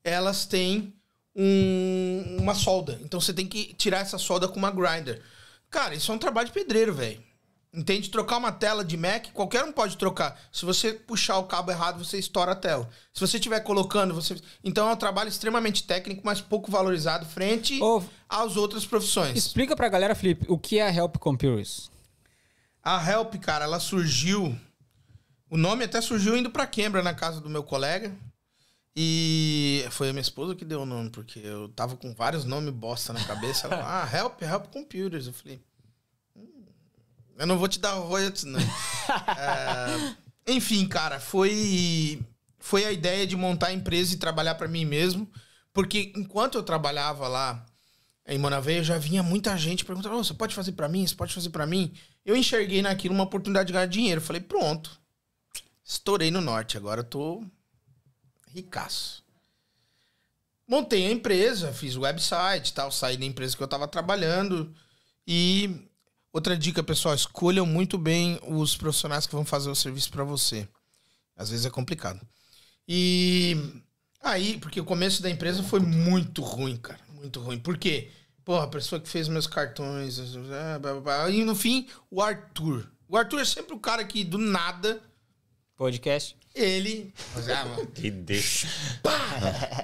elas 0.05 0.47
têm 0.47 0.95
um- 1.35 2.37
uma 2.39 2.55
solda. 2.55 3.01
Então 3.03 3.21
você 3.21 3.35
tem 3.35 3.49
que 3.49 3.75
tirar 3.75 3.99
essa 3.99 4.17
solda 4.17 4.47
com 4.47 4.61
uma 4.61 4.71
grinder. 4.71 5.21
Cara, 5.69 5.97
isso 5.97 6.13
é 6.13 6.15
um 6.15 6.19
trabalho 6.19 6.47
de 6.47 6.55
pedreiro, 6.55 6.95
velho. 6.95 7.34
Entende? 7.75 8.09
Trocar 8.09 8.37
uma 8.37 8.53
tela 8.53 8.85
de 8.85 8.97
Mac, 8.97 9.33
qualquer 9.33 9.65
um 9.65 9.73
pode 9.73 9.97
trocar. 9.97 10.41
Se 10.53 10.65
você 10.65 10.93
puxar 10.93 11.39
o 11.39 11.45
cabo 11.45 11.73
errado, 11.73 11.99
você 12.03 12.17
estoura 12.19 12.53
a 12.53 12.55
tela. 12.55 12.89
Se 13.13 13.21
você 13.21 13.37
estiver 13.37 13.59
colocando, 13.61 14.15
você. 14.15 14.37
Então 14.63 14.89
é 14.89 14.93
um 14.93 14.97
trabalho 14.97 15.29
extremamente 15.29 15.83
técnico, 15.83 16.23
mas 16.25 16.41
pouco 16.41 16.71
valorizado 16.71 17.27
frente 17.27 17.83
Ô, 17.83 18.01
às 18.29 18.57
outras 18.57 18.87
profissões. 18.87 19.37
Explica 19.37 19.75
pra 19.75 19.89
galera, 19.89 20.15
Felipe, 20.15 20.47
o 20.49 20.57
que 20.57 20.79
é 20.79 20.87
a 20.87 20.95
Help 20.95 21.17
Computers? 21.17 21.91
A 22.81 23.11
Help, 23.11 23.35
cara, 23.37 23.65
ela 23.65 23.81
surgiu. 23.81 24.57
O 25.51 25.57
nome 25.57 25.85
até 25.85 26.01
surgiu 26.01 26.37
indo 26.37 26.51
pra 26.51 26.67
Quembra, 26.69 27.03
na 27.03 27.13
casa 27.15 27.41
do 27.41 27.51
meu 27.51 27.65
colega. 27.65 28.15
E 28.97 29.85
foi 29.91 30.11
a 30.11 30.13
minha 30.13 30.23
esposa 30.23 30.55
que 30.55 30.65
deu 30.65 30.83
o 30.83 30.87
nome, 30.87 31.11
porque 31.11 31.41
eu 31.41 31.69
tava 31.71 31.97
com 31.97 32.15
vários 32.15 32.45
nomes 32.45 32.73
bosta 32.73 33.13
na 33.13 33.25
cabeça. 33.25 33.67
Ela 33.67 33.77
falou, 33.79 33.91
ah, 33.91 34.09
Help, 34.13 34.43
Help 34.43 34.67
Computers. 34.67 35.27
Eu 35.27 35.33
falei, 35.33 35.57
"Hum, 35.57 35.74
eu 37.39 37.47
não 37.47 37.59
vou 37.59 37.69
te 37.69 37.79
dar 37.79 37.95
royalties, 37.95 38.45
não. 38.45 38.61
É, 39.37 40.15
enfim, 40.53 40.87
cara, 40.89 41.21
foi, 41.21 42.23
foi 42.59 42.85
a 42.85 42.93
ideia 42.93 43.27
de 43.27 43.37
montar 43.37 43.69
a 43.69 43.73
empresa 43.73 44.15
e 44.15 44.19
trabalhar 44.19 44.55
pra 44.55 44.69
mim 44.69 44.85
mesmo. 44.85 45.31
Porque 45.73 46.13
enquanto 46.17 46.57
eu 46.57 46.63
trabalhava 46.63 47.29
lá 47.29 47.67
em 48.27 48.39
Monaveia, 48.39 48.83
já 48.83 48.97
vinha 48.97 49.23
muita 49.23 49.57
gente 49.59 49.85
perguntando: 49.85 50.17
"Ô, 50.17 50.25
você 50.25 50.33
pode 50.33 50.55
fazer 50.55 50.73
pra 50.73 50.89
mim? 50.89 51.07
Você 51.07 51.15
pode 51.15 51.35
fazer 51.35 51.51
pra 51.51 51.67
mim? 51.67 51.93
Eu 52.25 52.37
enxerguei 52.37 52.81
naquilo 52.81 53.15
uma 53.15 53.25
oportunidade 53.25 53.67
de 53.67 53.73
ganhar 53.75 53.87
dinheiro. 53.87 54.21
Falei, 54.21 54.41
pronto. 54.41 54.99
Estourei 55.85 56.31
no 56.31 56.41
norte, 56.41 56.79
agora 56.79 57.01
eu 57.01 57.05
tô 57.05 57.45
ricaço. 58.49 59.23
Montei 60.67 61.07
a 61.07 61.11
empresa, 61.11 61.75
fiz 61.75 61.95
o 61.95 62.01
website 62.01 62.73
tal, 62.73 62.91
saí 62.91 63.19
da 63.19 63.25
empresa 63.27 63.55
que 63.55 63.63
eu 63.63 63.69
tava 63.69 63.87
trabalhando. 63.87 64.75
E 65.27 65.89
outra 66.35 66.57
dica, 66.59 66.83
pessoal, 66.83 67.15
escolham 67.15 67.65
muito 67.65 67.97
bem 67.97 68.39
os 68.47 68.77
profissionais 68.77 69.27
que 69.27 69.35
vão 69.35 69.45
fazer 69.45 69.71
o 69.71 69.75
serviço 69.75 70.11
pra 70.11 70.25
você. 70.25 70.69
Às 71.37 71.49
vezes 71.49 71.65
é 71.65 71.71
complicado. 71.71 72.21
E 72.87 73.57
aí, 74.21 74.59
porque 74.59 74.81
o 74.81 74.85
começo 74.85 75.23
da 75.23 75.31
empresa 75.31 75.63
foi 75.63 75.81
muito 75.81 76.43
ruim, 76.43 76.77
cara. 76.77 77.01
Muito 77.15 77.41
ruim. 77.41 77.59
Por 77.59 77.79
quê? 77.79 78.11
Porra, 78.45 78.65
a 78.65 78.69
pessoa 78.69 79.01
que 79.01 79.09
fez 79.09 79.29
meus 79.29 79.47
cartões. 79.47 80.19
é, 80.19 80.79
blá, 80.79 80.93
blá, 80.93 81.01
blá. 81.01 81.31
E 81.31 81.43
no 81.45 81.55
fim, 81.55 81.89
o 82.11 82.21
Arthur. 82.21 82.87
O 83.09 83.17
Arthur 83.17 83.41
é 83.41 83.45
sempre 83.45 83.75
o 83.75 83.79
cara 83.79 84.05
que, 84.05 84.23
do 84.25 84.37
nada, 84.39 85.01
Podcast. 85.77 86.37
ele. 86.55 87.13
Mano, 87.35 87.87
Que 87.87 88.11
deixa. 88.11 88.69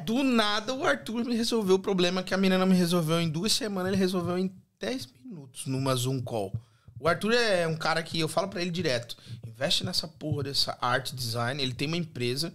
do 0.04 0.22
nada, 0.22 0.74
o 0.74 0.84
Arthur 0.84 1.24
me 1.24 1.34
resolveu 1.36 1.76
o 1.76 1.80
problema 1.80 2.22
que 2.22 2.34
a 2.34 2.36
menina 2.36 2.66
me 2.66 2.74
resolveu 2.74 3.20
em 3.20 3.28
duas 3.30 3.52
semanas, 3.52 3.92
ele 3.92 4.00
resolveu 4.00 4.38
em 4.38 4.52
10 4.80 5.08
minutos 5.22 5.66
numa 5.66 5.94
Zoom 5.94 6.20
call. 6.22 6.52
O 6.98 7.06
Arthur 7.06 7.34
é 7.34 7.68
um 7.68 7.76
cara 7.76 8.02
que 8.02 8.18
eu 8.18 8.28
falo 8.28 8.48
pra 8.48 8.62
ele 8.62 8.70
direto: 8.70 9.16
investe 9.46 9.84
nessa 9.84 10.08
porra 10.08 10.44
dessa 10.44 10.76
arte 10.80 11.14
design. 11.14 11.62
Ele 11.62 11.74
tem 11.74 11.86
uma 11.86 11.96
empresa. 11.96 12.52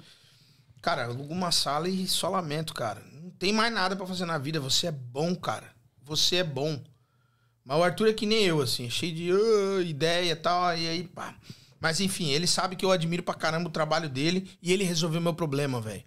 Cara, 0.81 1.05
aluga 1.05 1.33
uma 1.33 1.51
sala 1.51 1.87
e 1.87 2.07
só 2.07 2.29
lamento, 2.29 2.73
cara. 2.73 3.01
Não 3.11 3.29
tem 3.29 3.53
mais 3.53 3.73
nada 3.73 3.95
pra 3.95 4.05
fazer 4.05 4.25
na 4.25 4.37
vida. 4.37 4.59
Você 4.59 4.87
é 4.87 4.91
bom, 4.91 5.35
cara. 5.35 5.71
Você 6.03 6.37
é 6.37 6.43
bom. 6.43 6.79
Mas 7.63 7.77
o 7.79 7.83
Arthur 7.83 8.09
é 8.09 8.13
que 8.13 8.25
nem 8.27 8.43
eu, 8.43 8.61
assim, 8.61 8.89
cheio 8.89 9.15
de 9.15 9.31
"Ah, 9.31 9.81
ideia 9.81 10.31
e 10.31 10.35
tal, 10.35 10.77
e 10.77 10.87
aí, 10.87 11.03
pá. 11.07 11.35
Mas 11.79 11.99
enfim, 11.99 12.29
ele 12.29 12.45
sabe 12.45 12.75
que 12.75 12.85
eu 12.85 12.91
admiro 12.91 13.23
pra 13.23 13.33
caramba 13.33 13.69
o 13.69 13.71
trabalho 13.71 14.07
dele 14.09 14.47
e 14.61 14.71
ele 14.71 14.83
resolveu 14.83 15.19
meu 15.19 15.33
problema, 15.33 15.81
velho. 15.81 16.03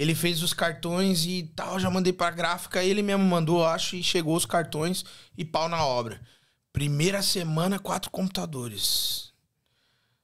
Ele 0.00 0.14
fez 0.14 0.42
os 0.42 0.54
cartões 0.54 1.26
e 1.26 1.42
tal, 1.54 1.78
já 1.78 1.90
mandei 1.90 2.10
pra 2.10 2.30
gráfica, 2.30 2.82
ele 2.82 3.02
mesmo 3.02 3.22
mandou, 3.22 3.66
acho, 3.66 3.96
e 3.96 4.02
chegou 4.02 4.34
os 4.34 4.46
cartões 4.46 5.04
e 5.36 5.44
pau 5.44 5.68
na 5.68 5.84
obra. 5.84 6.18
Primeira 6.72 7.20
semana, 7.20 7.78
quatro 7.78 8.10
computadores. 8.10 9.34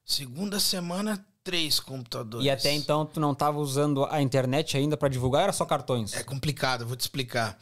Segunda 0.03 0.59
semana, 0.59 1.23
três 1.43 1.79
computadores. 1.79 2.43
E 2.43 2.49
até 2.49 2.73
então 2.73 3.05
tu 3.05 3.19
não 3.19 3.35
tava 3.35 3.59
usando 3.59 4.03
a 4.05 4.19
internet 4.19 4.75
ainda 4.75 4.97
pra 4.97 5.09
divulgar, 5.09 5.43
era 5.43 5.53
só 5.53 5.63
cartões? 5.63 6.15
É 6.15 6.23
complicado, 6.23 6.83
vou 6.83 6.97
te 6.97 7.01
explicar. 7.01 7.55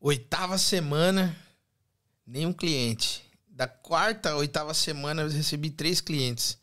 Oitava 0.00 0.58
semana, 0.58 1.36
nenhum 2.26 2.52
cliente. 2.52 3.22
Da 3.46 3.68
quarta 3.68 4.30
à 4.30 4.36
oitava 4.36 4.74
semana, 4.74 5.22
eu 5.22 5.30
recebi 5.30 5.70
três 5.70 6.00
clientes. 6.00 6.58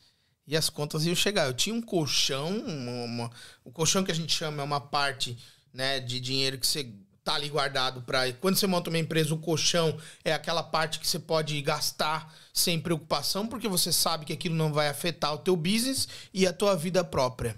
E 0.52 0.58
as 0.58 0.70
contas 0.70 1.06
iam 1.06 1.16
chegar. 1.16 1.48
Eu 1.48 1.54
tinha 1.54 1.74
um 1.74 1.82
colchão, 1.82 2.50
uma- 2.50 3.06
uma- 3.06 3.32
o 3.64 3.72
colchão 3.72 4.04
que 4.04 4.12
a 4.12 4.16
gente 4.16 4.34
chama 4.34 4.62
é 4.62 4.66
uma 4.66 4.82
parte 4.82 5.38
né, 5.74 6.02
de 6.02 6.20
dinheiro 6.20 6.58
que 6.58 6.68
você 6.68 6.94
tá 7.24 7.36
ali 7.36 7.48
guardado 7.48 8.02
para 8.02 8.34
quando 8.34 8.58
você 8.58 8.68
monta 8.68 8.90
uma 8.90 9.00
empresa, 9.00 9.34
o 9.34 9.38
colchão 9.38 9.98
é 10.26 10.34
aquela 10.34 10.62
parte 10.62 11.00
que 11.00 11.08
você 11.08 11.18
pode 11.18 11.62
gastar 11.62 12.36
sem 12.54 12.78
preocupação, 12.78 13.48
porque 13.48 13.70
você 13.70 13.94
sabe 13.94 14.26
que 14.26 14.34
aquilo 14.34 14.54
não 14.54 14.74
vai 14.74 14.90
afetar 14.90 15.34
o 15.34 15.38
teu 15.38 15.56
business 15.56 16.10
e 16.34 16.46
a 16.46 16.52
tua 16.52 16.76
vida 16.76 17.02
própria. 17.02 17.56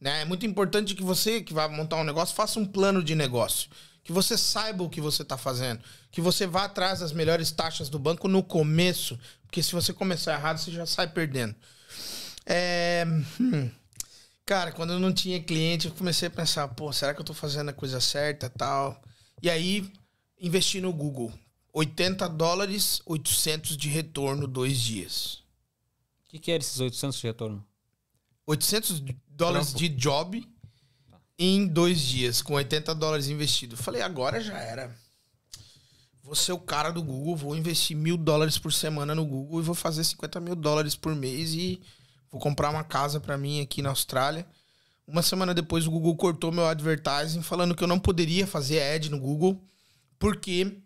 Né? 0.00 0.22
É 0.22 0.24
muito 0.24 0.46
importante 0.46 0.94
que 0.94 1.02
você 1.02 1.40
que 1.40 1.52
vai 1.52 1.66
montar 1.66 1.96
um 1.96 2.04
negócio 2.04 2.36
faça 2.36 2.60
um 2.60 2.64
plano 2.64 3.02
de 3.02 3.16
negócio, 3.16 3.68
que 4.04 4.12
você 4.12 4.38
saiba 4.38 4.84
o 4.84 4.88
que 4.90 5.00
você 5.00 5.22
está 5.22 5.36
fazendo, 5.36 5.82
que 6.12 6.20
você 6.20 6.46
vá 6.46 6.66
atrás 6.66 7.00
das 7.00 7.10
melhores 7.10 7.50
taxas 7.50 7.88
do 7.88 7.98
banco 7.98 8.28
no 8.28 8.40
começo, 8.40 9.18
porque 9.42 9.64
se 9.64 9.72
você 9.72 9.92
começar 9.92 10.34
errado 10.34 10.58
você 10.58 10.70
já 10.70 10.86
sai 10.86 11.08
perdendo. 11.08 11.56
É, 12.46 13.04
hum, 13.40 13.70
Cara, 14.46 14.70
quando 14.70 14.92
eu 14.92 15.00
não 15.00 15.12
tinha 15.12 15.42
cliente, 15.42 15.88
eu 15.88 15.94
comecei 15.94 16.28
a 16.28 16.30
pensar, 16.30 16.68
pô, 16.68 16.92
será 16.92 17.12
que 17.12 17.20
eu 17.20 17.24
tô 17.24 17.34
fazendo 17.34 17.70
a 17.70 17.72
coisa 17.72 18.00
certa 18.00 18.48
tal? 18.48 19.02
E 19.42 19.50
aí, 19.50 19.92
investi 20.40 20.80
no 20.80 20.92
Google. 20.92 21.32
80 21.72 22.28
dólares, 22.28 23.02
800 23.04 23.76
de 23.76 23.88
retorno, 23.88 24.46
dois 24.46 24.80
dias. 24.80 25.42
O 26.24 26.28
que, 26.28 26.38
que 26.38 26.52
era 26.52 26.62
esses 26.62 26.78
800 26.78 27.18
de 27.18 27.26
retorno? 27.26 27.66
800 28.46 29.02
dólares 29.26 29.74
de 29.74 29.88
job 29.88 30.48
em 31.36 31.66
dois 31.66 32.00
dias, 32.00 32.40
com 32.40 32.54
80 32.54 32.94
dólares 32.94 33.26
investido. 33.26 33.76
Falei, 33.76 34.00
agora 34.00 34.40
já 34.40 34.56
era. 34.56 34.96
Vou 36.22 36.36
ser 36.36 36.52
o 36.52 36.58
cara 36.58 36.92
do 36.92 37.02
Google, 37.02 37.34
vou 37.34 37.56
investir 37.56 37.96
mil 37.96 38.16
dólares 38.16 38.58
por 38.58 38.72
semana 38.72 39.12
no 39.12 39.26
Google 39.26 39.60
e 39.60 39.64
vou 39.64 39.74
fazer 39.74 40.04
50 40.04 40.38
mil 40.38 40.54
dólares 40.54 40.94
por 40.94 41.16
mês 41.16 41.52
e 41.52 41.80
vou 42.30 42.40
comprar 42.40 42.70
uma 42.70 42.84
casa 42.84 43.20
pra 43.20 43.36
mim 43.38 43.60
aqui 43.60 43.82
na 43.82 43.90
Austrália. 43.90 44.46
Uma 45.06 45.22
semana 45.22 45.54
depois 45.54 45.86
o 45.86 45.90
Google 45.90 46.16
cortou 46.16 46.50
meu 46.50 46.66
advertising 46.66 47.42
falando 47.42 47.74
que 47.74 47.84
eu 47.84 47.88
não 47.88 47.98
poderia 47.98 48.46
fazer 48.46 48.82
ad 48.82 49.08
no 49.10 49.18
Google 49.18 49.62
porque 50.18 50.78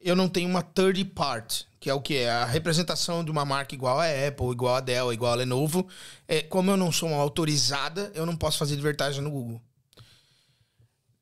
eu 0.00 0.16
não 0.16 0.28
tenho 0.28 0.48
uma 0.48 0.62
third 0.62 1.04
part, 1.06 1.66
que 1.78 1.90
é 1.90 1.94
o 1.94 2.00
que? 2.00 2.24
A 2.24 2.44
representação 2.44 3.22
de 3.22 3.30
uma 3.30 3.44
marca 3.44 3.74
igual 3.74 4.00
a 4.00 4.06
Apple, 4.06 4.50
igual 4.50 4.76
a 4.76 4.80
Dell, 4.80 5.12
igual 5.12 5.32
a 5.32 5.36
Lenovo. 5.36 5.86
É, 6.26 6.42
como 6.42 6.70
eu 6.70 6.76
não 6.76 6.90
sou 6.90 7.10
uma 7.10 7.20
autorizada, 7.20 8.10
eu 8.14 8.24
não 8.24 8.36
posso 8.36 8.58
fazer 8.58 8.74
advertising 8.74 9.20
no 9.20 9.30
Google. 9.30 9.62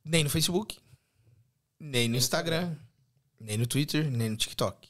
Nem 0.04 0.24
no 0.24 0.30
Facebook, 0.30 0.78
nem 1.78 2.08
no 2.08 2.16
Instagram, 2.16 2.74
nem 3.38 3.58
no 3.58 3.66
Twitter, 3.66 4.10
nem 4.10 4.30
no 4.30 4.36
TikTok. 4.36 4.88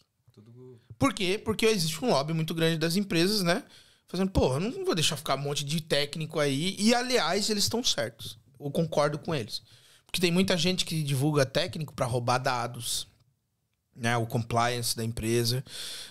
Por 0.98 1.14
quê? 1.14 1.40
Porque 1.42 1.66
existe 1.66 2.04
um 2.04 2.10
lobby 2.10 2.32
muito 2.32 2.54
grande 2.54 2.76
das 2.76 2.96
empresas, 2.96 3.42
né? 3.42 3.62
Fazendo, 4.08 4.30
pô, 4.30 4.54
eu 4.54 4.60
não 4.60 4.84
vou 4.84 4.94
deixar 4.94 5.16
ficar 5.16 5.34
um 5.34 5.42
monte 5.42 5.64
de 5.64 5.82
técnico 5.82 6.40
aí. 6.40 6.74
E, 6.78 6.94
aliás, 6.94 7.50
eles 7.50 7.64
estão 7.64 7.84
certos. 7.84 8.38
Eu 8.58 8.70
concordo 8.70 9.18
com 9.18 9.34
eles. 9.34 9.62
Porque 10.06 10.20
tem 10.20 10.32
muita 10.32 10.56
gente 10.56 10.84
que 10.86 11.02
divulga 11.02 11.44
técnico 11.44 11.92
para 11.92 12.06
roubar 12.06 12.38
dados, 12.38 13.06
né? 13.94 14.16
O 14.16 14.26
compliance 14.26 14.96
da 14.96 15.04
empresa. 15.04 15.62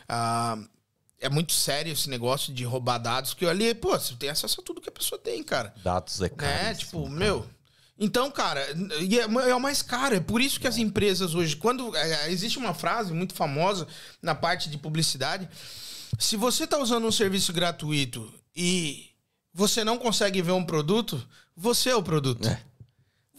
Ah, 0.08 0.58
é 1.20 1.28
muito 1.28 1.52
sério 1.54 1.92
esse 1.92 2.08
negócio 2.08 2.54
de 2.54 2.64
roubar 2.64 3.00
dados, 3.00 3.34
porque 3.34 3.48
ali, 3.48 3.74
pô, 3.74 3.90
você 3.98 4.14
tem 4.16 4.30
acesso 4.30 4.62
a 4.62 4.64
tudo 4.64 4.80
que 4.80 4.90
a 4.90 4.92
pessoa 4.92 5.18
tem, 5.20 5.42
cara. 5.44 5.74
Dados 5.84 6.22
é 6.22 6.26
Né? 6.26 6.30
caro. 6.30 6.78
Tipo, 6.78 7.10
meu. 7.10 7.50
Então, 8.00 8.30
cara, 8.30 8.64
e 9.02 9.20
é, 9.20 9.24
é 9.24 9.56
o 9.56 9.60
mais 9.60 9.82
caro. 9.82 10.16
É 10.16 10.20
por 10.20 10.40
isso 10.40 10.60
que 10.60 10.68
as 10.68 10.78
empresas 10.78 11.34
hoje, 11.34 11.56
quando. 11.56 11.96
é, 11.96 12.32
existe 12.32 12.60
uma 12.60 12.76
frase 12.76 13.12
muito 13.12 13.34
famosa 13.34 13.88
na 14.22 14.36
parte 14.36 14.70
de 14.70 14.78
publicidade. 14.78 15.50
Se 16.18 16.36
você 16.36 16.66
tá 16.66 16.78
usando 16.80 17.06
um 17.06 17.12
serviço 17.12 17.54
gratuito 17.54 18.34
e 18.56 19.10
você 19.54 19.84
não 19.84 19.98
consegue 19.98 20.42
ver 20.42 20.52
um 20.52 20.64
produto, 20.64 21.22
você 21.56 21.90
é 21.90 21.96
o 21.96 22.02
produto. 22.02 22.48
É. 22.48 22.60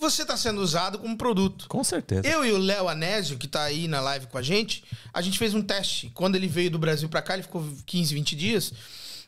Você 0.01 0.25
tá 0.25 0.37
sendo 0.37 0.61
usado 0.61 0.97
como 0.99 1.17
produto. 1.17 1.67
Com 1.69 1.83
certeza. 1.83 2.27
Eu 2.27 2.45
e 2.45 2.53
o 2.53 2.59
Léo 2.59 2.89
Anésio, 2.89 3.37
que 3.37 3.49
tá 3.49 3.65
aí 3.65 3.89
na 3.89 4.01
live 4.01 4.29
com 4.29 4.39
a 4.39 4.43
gente, 4.43 4.85
a 5.13 5.21
gente 5.21 5.39
fez 5.39 5.55
um 5.55 5.63
teste. 5.63 6.11
Quando 6.15 6.37
ele 6.37 6.47
veio 6.47 6.71
do 6.71 6.79
Brasil 6.79 7.09
pra 7.09 7.21
cá, 7.21 7.35
ele 7.35 7.43
ficou 7.43 7.67
15, 7.85 8.15
20 8.15 8.37
dias. 8.37 8.73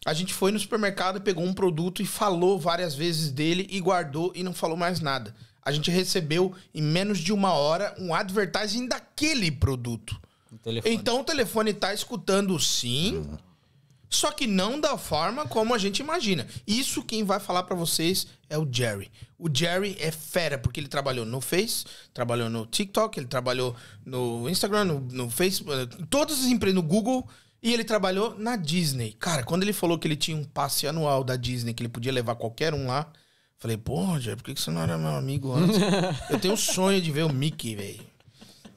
A 0.07 0.15
gente 0.15 0.33
foi 0.33 0.53
no 0.53 0.59
supermercado, 0.59 1.21
pegou 1.21 1.45
um 1.45 1.53
produto 1.53 2.01
e 2.01 2.07
falou 2.07 2.59
várias 2.59 2.95
vezes 2.95 3.33
dele 3.33 3.67
e 3.69 3.81
guardou 3.81 4.33
e 4.35 4.45
não 4.45 4.55
falou 4.55 4.77
mais 4.77 5.01
nada. 5.01 5.35
A 5.63 5.73
gente 5.73 5.91
recebeu 5.91 6.55
em 6.73 6.83
menos 6.83 7.19
de 7.19 7.33
uma 7.33 7.53
hora 7.53 7.95
um 7.99 8.15
advertising 8.15 8.87
daquele 8.87 9.51
produto. 9.51 10.21
Telefone. 10.59 10.95
Então 10.95 11.21
o 11.21 11.25
telefone 11.25 11.73
tá 11.73 11.95
escutando 11.95 12.59
sim, 12.59 13.25
só 14.09 14.33
que 14.33 14.47
não 14.47 14.81
da 14.81 14.99
forma 14.99 15.47
como 15.47 15.73
a 15.73 15.79
gente 15.79 16.01
imagina. 16.01 16.47
Isso 16.67 17.05
quem 17.05 17.23
vai 17.23 17.39
falar 17.39 17.63
pra 17.63 17.77
vocês 17.77 18.27
é 18.49 18.59
o 18.59 18.69
Jerry. 18.71 19.11
O 19.39 19.49
Jerry 19.53 19.97
é 20.01 20.11
fera, 20.11 20.59
porque 20.59 20.81
ele 20.81 20.89
trabalhou 20.89 21.25
no 21.25 21.41
Face, 21.41 21.85
trabalhou 22.13 22.51
no 22.51 22.67
TikTok, 22.67 23.19
ele 23.19 23.29
trabalhou 23.29 23.77
no 24.05 24.49
Instagram, 24.49 24.85
no, 24.87 25.01
no 25.01 25.31
Facebook, 25.31 25.97
em 26.03 26.07
todas 26.07 26.41
as 26.41 26.47
empresas, 26.47 26.75
no 26.75 26.83
Google, 26.83 27.27
e 27.63 27.73
ele 27.73 27.85
trabalhou 27.85 28.37
na 28.37 28.57
Disney. 28.57 29.13
Cara, 29.13 29.45
quando 29.45 29.63
ele 29.63 29.73
falou 29.73 29.99
que 29.99 30.09
ele 30.09 30.17
tinha 30.17 30.37
um 30.37 30.45
passe 30.45 30.89
anual 30.89 31.23
da 31.23 31.37
Disney, 31.37 31.73
que 31.73 31.83
ele 31.83 31.89
podia 31.89 32.13
levar 32.13 32.35
qualquer 32.35 32.75
um 32.75 32.89
lá, 32.89 33.11
falei, 33.59 33.77
pô, 33.77 34.19
Jerry, 34.19 34.37
por 34.37 34.45
que 34.45 34.55
que 34.55 34.61
você 34.61 34.73
não 34.73 34.83
era 34.83 34.99
meu 34.99 35.11
amigo 35.11 35.53
antes? 35.53 35.79
Eu 36.29 36.41
tenho 36.41 36.55
um 36.55 36.57
sonho 36.57 37.01
de 37.01 37.13
ver 37.13 37.25
o 37.25 37.33
Mickey, 37.33 37.77
velho. 37.77 38.10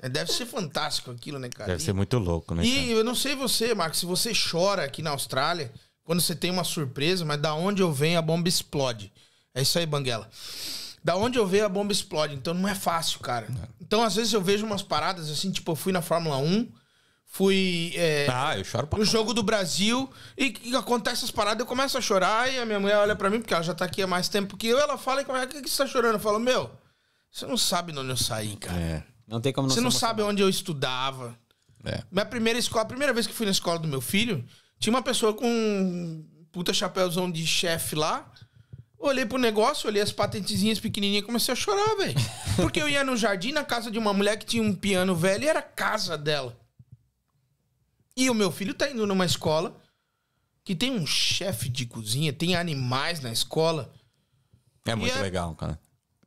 É, 0.03 0.09
Deve 0.09 0.31
ser 0.31 0.45
fantástico 0.45 1.09
aquilo, 1.11 1.39
né, 1.39 1.49
cara? 1.49 1.67
Deve 1.71 1.81
E- 1.81 1.85
ser 1.85 1.93
muito 1.93 2.17
louco, 2.19 2.53
né? 2.53 2.63
e 2.65 2.71
cara? 2.75 2.87
eu 2.87 3.03
não 3.03 3.15
sei 3.15 3.35
você, 3.35 3.73
Marcos, 3.73 3.99
se 3.99 4.05
você 4.05 4.31
chora 4.33 4.83
aqui 4.83 5.01
na 5.01 5.11
Austrália, 5.11 5.71
quando 6.03 6.21
você 6.21 6.35
tem 6.35 6.51
uma 6.51 6.63
surpresa, 6.65 7.23
mas 7.23 7.39
da 7.39 7.53
onde 7.55 7.81
eu 7.81 7.91
venho 7.91 8.19
a 8.19 8.21
bomba 8.21 8.49
explode. 8.49 9.11
É 9.55 9.61
isso 9.61 9.79
aí, 9.79 9.85
Banguela. 9.85 10.29
Da 11.03 11.15
onde 11.15 11.37
eu 11.39 11.47
venho 11.47 11.65
a 11.65 11.69
bomba 11.69 11.91
explode. 11.93 12.33
Então 12.35 12.53
não 12.53 12.67
é 12.67 12.75
fácil, 12.75 13.19
cara. 13.21 13.47
Então 13.79 14.03
às 14.03 14.15
vezes 14.15 14.33
eu 14.33 14.41
vejo 14.41 14.65
umas 14.65 14.81
paradas 14.81 15.29
assim, 15.29 15.51
tipo, 15.51 15.71
eu 15.71 15.75
fui 15.75 15.91
na 15.93 16.01
Fórmula 16.01 16.37
1, 16.37 16.69
fui 17.25 17.93
é, 17.95 18.27
Ah, 18.29 18.57
eu 18.57 18.63
choro 18.63 18.87
pra 18.87 18.99
no 18.99 19.05
jogo 19.05 19.33
do 19.33 19.41
Brasil 19.43 20.09
e, 20.37 20.53
e 20.63 20.75
acontece 20.75 21.25
as 21.25 21.31
paradas, 21.31 21.59
eu 21.61 21.65
começo 21.65 21.97
a 21.97 22.01
chorar 22.01 22.51
e 22.51 22.59
a 22.59 22.65
minha 22.65 22.79
mulher 22.79 22.97
olha 22.97 23.15
pra 23.15 23.29
mim, 23.29 23.39
porque 23.39 23.53
ela 23.53 23.63
já 23.63 23.73
tá 23.73 23.85
aqui 23.85 24.01
há 24.01 24.07
mais 24.07 24.27
tempo 24.29 24.55
que 24.57 24.67
eu, 24.67 24.79
ela 24.79 24.97
fala, 24.97 25.21
e 25.21 25.25
como 25.25 25.37
é 25.37 25.47
que 25.47 25.61
que 25.61 25.69
você 25.69 25.83
tá 25.83 25.87
chorando? 25.89 26.15
Eu 26.15 26.19
falo, 26.19 26.39
meu, 26.39 26.69
você 27.31 27.45
não 27.45 27.57
sabe 27.57 27.91
de 27.91 27.99
onde 27.99 28.09
eu 28.09 28.17
saí, 28.17 28.55
cara. 28.57 28.77
É, 28.79 29.03
Não 29.33 29.41
tem 29.41 29.51
como 29.51 29.67
não 29.67 29.73
Você 29.73 29.81
não 29.81 29.89
sabe 29.89 30.21
onde 30.21 30.43
eu 30.43 30.47
estudava. 30.47 31.35
é. 31.83 32.03
Minha 32.11 32.25
primeira 32.25 32.59
escola, 32.59 32.83
a 32.83 32.87
primeira 32.87 33.11
vez 33.11 33.25
que 33.25 33.33
fui 33.33 33.47
na 33.47 33.51
escola 33.51 33.79
do 33.79 33.87
meu 33.87 33.99
filho, 33.99 34.45
tinha 34.77 34.93
uma 34.93 35.01
pessoa 35.01 35.33
com 35.33 35.47
um 35.47 36.23
puta 36.51 36.71
chapéuzão 36.71 37.31
de 37.31 37.45
chefe 37.47 37.95
lá. 37.95 38.31
Olhei 38.99 39.25
pro 39.25 39.39
negócio, 39.39 39.89
olhei 39.89 40.03
as 40.03 40.11
patentezinhas 40.11 40.79
pequenininhas 40.79 41.23
e 41.23 41.25
comecei 41.25 41.51
a 41.51 41.55
chorar, 41.55 41.95
velho. 41.95 42.13
Porque 42.57 42.79
eu 42.79 42.87
ia 42.87 43.03
no 43.03 43.17
jardim, 43.17 43.51
na 43.51 43.63
casa 43.63 43.89
de 43.89 43.97
uma 43.97 44.13
mulher 44.13 44.37
que 44.37 44.45
tinha 44.45 44.61
um 44.61 44.75
piano 44.75 45.15
velho 45.15 45.45
e 45.45 45.47
era 45.47 45.59
a 45.59 45.63
casa 45.63 46.15
dela. 46.15 46.55
E 48.15 48.29
o 48.29 48.35
meu 48.35 48.51
filho 48.51 48.75
tá 48.75 48.87
indo 48.87 49.07
numa 49.07 49.25
escola 49.25 49.75
que 50.63 50.75
tem 50.75 50.91
um 50.91 51.07
chefe 51.07 51.69
de 51.69 51.87
cozinha, 51.87 52.31
tem 52.31 52.55
animais 52.55 53.19
na 53.19 53.31
escola. 53.31 53.91
É 54.85 54.93
muito 54.93 55.17
é- 55.17 55.21
legal, 55.21 55.55
cara. 55.55 55.79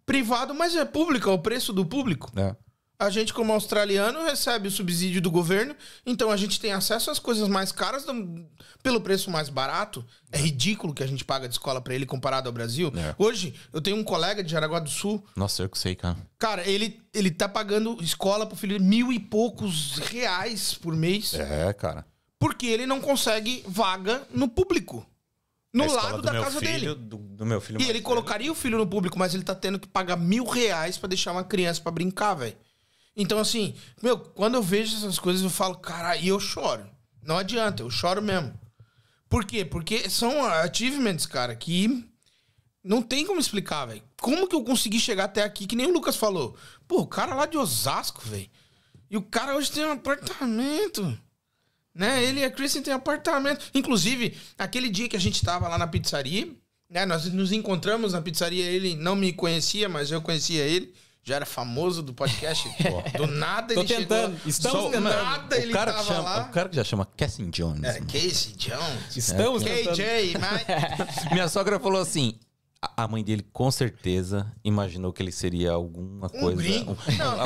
Privado, 0.04 0.52
mas 0.52 0.74
é 0.74 0.84
público, 0.84 1.30
é 1.30 1.32
o 1.32 1.38
preço 1.38 1.72
do 1.72 1.86
público. 1.86 2.32
É. 2.36 2.56
A 2.98 3.10
gente, 3.10 3.34
como 3.34 3.52
australiano, 3.52 4.24
recebe 4.24 4.68
o 4.68 4.70
subsídio 4.70 5.20
do 5.20 5.30
governo, 5.30 5.76
então 6.06 6.30
a 6.30 6.36
gente 6.36 6.58
tem 6.58 6.72
acesso 6.72 7.10
às 7.10 7.18
coisas 7.18 7.46
mais 7.46 7.70
caras 7.70 8.04
do- 8.04 8.46
pelo 8.82 9.00
preço 9.02 9.30
mais 9.30 9.50
barato. 9.50 10.02
É 10.32 10.38
ridículo 10.38 10.94
que 10.94 11.02
a 11.02 11.06
gente 11.06 11.22
paga 11.24 11.46
de 11.46 11.52
escola 11.54 11.78
pra 11.80 11.94
ele 11.94 12.06
comparado 12.06 12.48
ao 12.48 12.52
Brasil. 12.54 12.90
É. 12.96 13.14
Hoje, 13.18 13.54
eu 13.70 13.82
tenho 13.82 13.96
um 13.98 14.04
colega 14.04 14.42
de 14.42 14.50
Jaraguá 14.50 14.78
do 14.78 14.88
Sul, 14.88 15.22
Nossa, 15.36 15.62
eu 15.62 15.68
que 15.68 15.78
sei, 15.78 15.94
cara. 15.94 16.16
cara, 16.38 16.66
ele, 16.66 16.98
ele 17.12 17.30
tá 17.30 17.46
pagando 17.48 17.98
escola 18.02 18.46
pro 18.46 18.56
filho 18.56 18.80
mil 18.80 19.12
e 19.12 19.20
poucos 19.20 19.98
reais 19.98 20.72
por 20.72 20.96
mês, 20.96 21.34
É, 21.34 21.72
cara. 21.74 22.06
porque 22.38 22.66
ele 22.66 22.86
não 22.86 23.00
consegue 23.00 23.62
vaga 23.68 24.26
no 24.30 24.48
público. 24.48 25.06
No 25.74 25.84
escola 25.84 26.02
lado 26.04 26.16
do 26.16 26.22
da 26.22 26.32
casa 26.40 26.58
filho, 26.60 26.72
dele. 26.72 26.94
Do, 26.94 27.16
do 27.18 27.44
meu 27.44 27.60
filho 27.60 27.78
E 27.78 27.82
ele 27.82 27.92
velho. 27.94 28.04
colocaria 28.04 28.50
o 28.50 28.54
filho 28.54 28.78
no 28.78 28.86
público, 28.86 29.18
mas 29.18 29.34
ele 29.34 29.42
tá 29.44 29.54
tendo 29.54 29.78
que 29.78 29.86
pagar 29.86 30.16
mil 30.16 30.46
reais 30.46 30.96
pra 30.96 31.06
deixar 31.08 31.32
uma 31.32 31.44
criança 31.44 31.82
pra 31.82 31.92
brincar, 31.92 32.32
velho. 32.32 32.56
Então, 33.16 33.38
assim, 33.38 33.74
meu, 34.02 34.18
quando 34.18 34.54
eu 34.54 34.62
vejo 34.62 34.94
essas 34.96 35.18
coisas, 35.18 35.42
eu 35.42 35.48
falo, 35.50 35.76
caralho, 35.76 36.22
e 36.22 36.28
eu 36.28 36.38
choro. 36.38 36.86
Não 37.22 37.38
adianta, 37.38 37.82
eu 37.82 37.90
choro 37.90 38.20
mesmo. 38.20 38.52
Por 39.28 39.44
quê? 39.44 39.64
Porque 39.64 40.08
são 40.10 40.44
achievements, 40.44 41.26
cara, 41.26 41.56
que 41.56 42.06
não 42.84 43.02
tem 43.02 43.26
como 43.26 43.40
explicar, 43.40 43.86
velho. 43.86 44.02
Como 44.20 44.46
que 44.46 44.54
eu 44.54 44.62
consegui 44.62 45.00
chegar 45.00 45.24
até 45.24 45.42
aqui, 45.42 45.66
que 45.66 45.74
nem 45.74 45.86
o 45.86 45.92
Lucas 45.92 46.16
falou? 46.16 46.56
Pô, 46.86 47.00
o 47.00 47.06
cara 47.06 47.34
lá 47.34 47.46
de 47.46 47.56
Osasco, 47.56 48.20
velho. 48.20 48.48
E 49.10 49.16
o 49.16 49.22
cara 49.22 49.56
hoje 49.56 49.72
tem 49.72 49.84
um 49.84 49.92
apartamento. 49.92 51.18
Né? 51.94 52.22
Ele 52.22 52.40
e 52.40 52.44
a 52.44 52.50
Kristen 52.50 52.82
têm 52.82 52.92
apartamento. 52.92 53.70
Inclusive, 53.74 54.36
aquele 54.58 54.90
dia 54.90 55.08
que 55.08 55.16
a 55.16 55.20
gente 55.20 55.42
tava 55.44 55.66
lá 55.66 55.78
na 55.78 55.86
pizzaria, 55.86 56.54
né? 56.88 57.04
Nós 57.06 57.24
nos 57.32 57.52
encontramos 57.52 58.12
na 58.12 58.22
pizzaria, 58.22 58.64
ele 58.64 58.94
não 58.94 59.16
me 59.16 59.32
conhecia, 59.32 59.88
mas 59.88 60.10
eu 60.10 60.22
conhecia 60.22 60.62
ele. 60.62 60.94
Já 61.26 61.34
era 61.34 61.44
famoso 61.44 62.04
do 62.04 62.14
podcast. 62.14 62.70
do 63.18 63.26
nada 63.26 63.74
Tô 63.74 63.80
ele 63.80 63.88
tentando. 63.88 64.36
chegou. 64.36 64.48
Estamos 64.48 64.80
do 64.84 64.90
tentando. 64.92 65.08
nada 65.08 65.56
ele 65.58 65.72
o 65.72 65.74
cara 65.74 65.92
tava 65.92 66.04
chama, 66.04 66.22
lá. 66.22 66.42
O 66.42 66.52
cara 66.52 66.68
que 66.68 66.76
já 66.76 66.84
chama 66.84 67.08
Cassie 67.16 67.46
Jones. 67.46 67.82
É, 67.82 68.00
Casey 68.00 68.52
Jones. 68.56 69.16
Estamos 69.16 69.64
tentando. 69.64 69.96
KJ, 69.96 70.38
mas... 70.38 70.64
Minha 71.32 71.48
sogra 71.48 71.80
falou 71.80 72.00
assim: 72.00 72.38
a 72.96 73.08
mãe 73.08 73.22
dele 73.24 73.46
com 73.52 73.70
certeza 73.70 74.52
imaginou 74.64 75.12
que 75.12 75.22
ele 75.22 75.32
seria 75.32 75.72
alguma 75.72 76.28
coisa. 76.28 76.60
gringo. 76.62 76.92
um- 76.92 77.16
Não. 77.16 77.36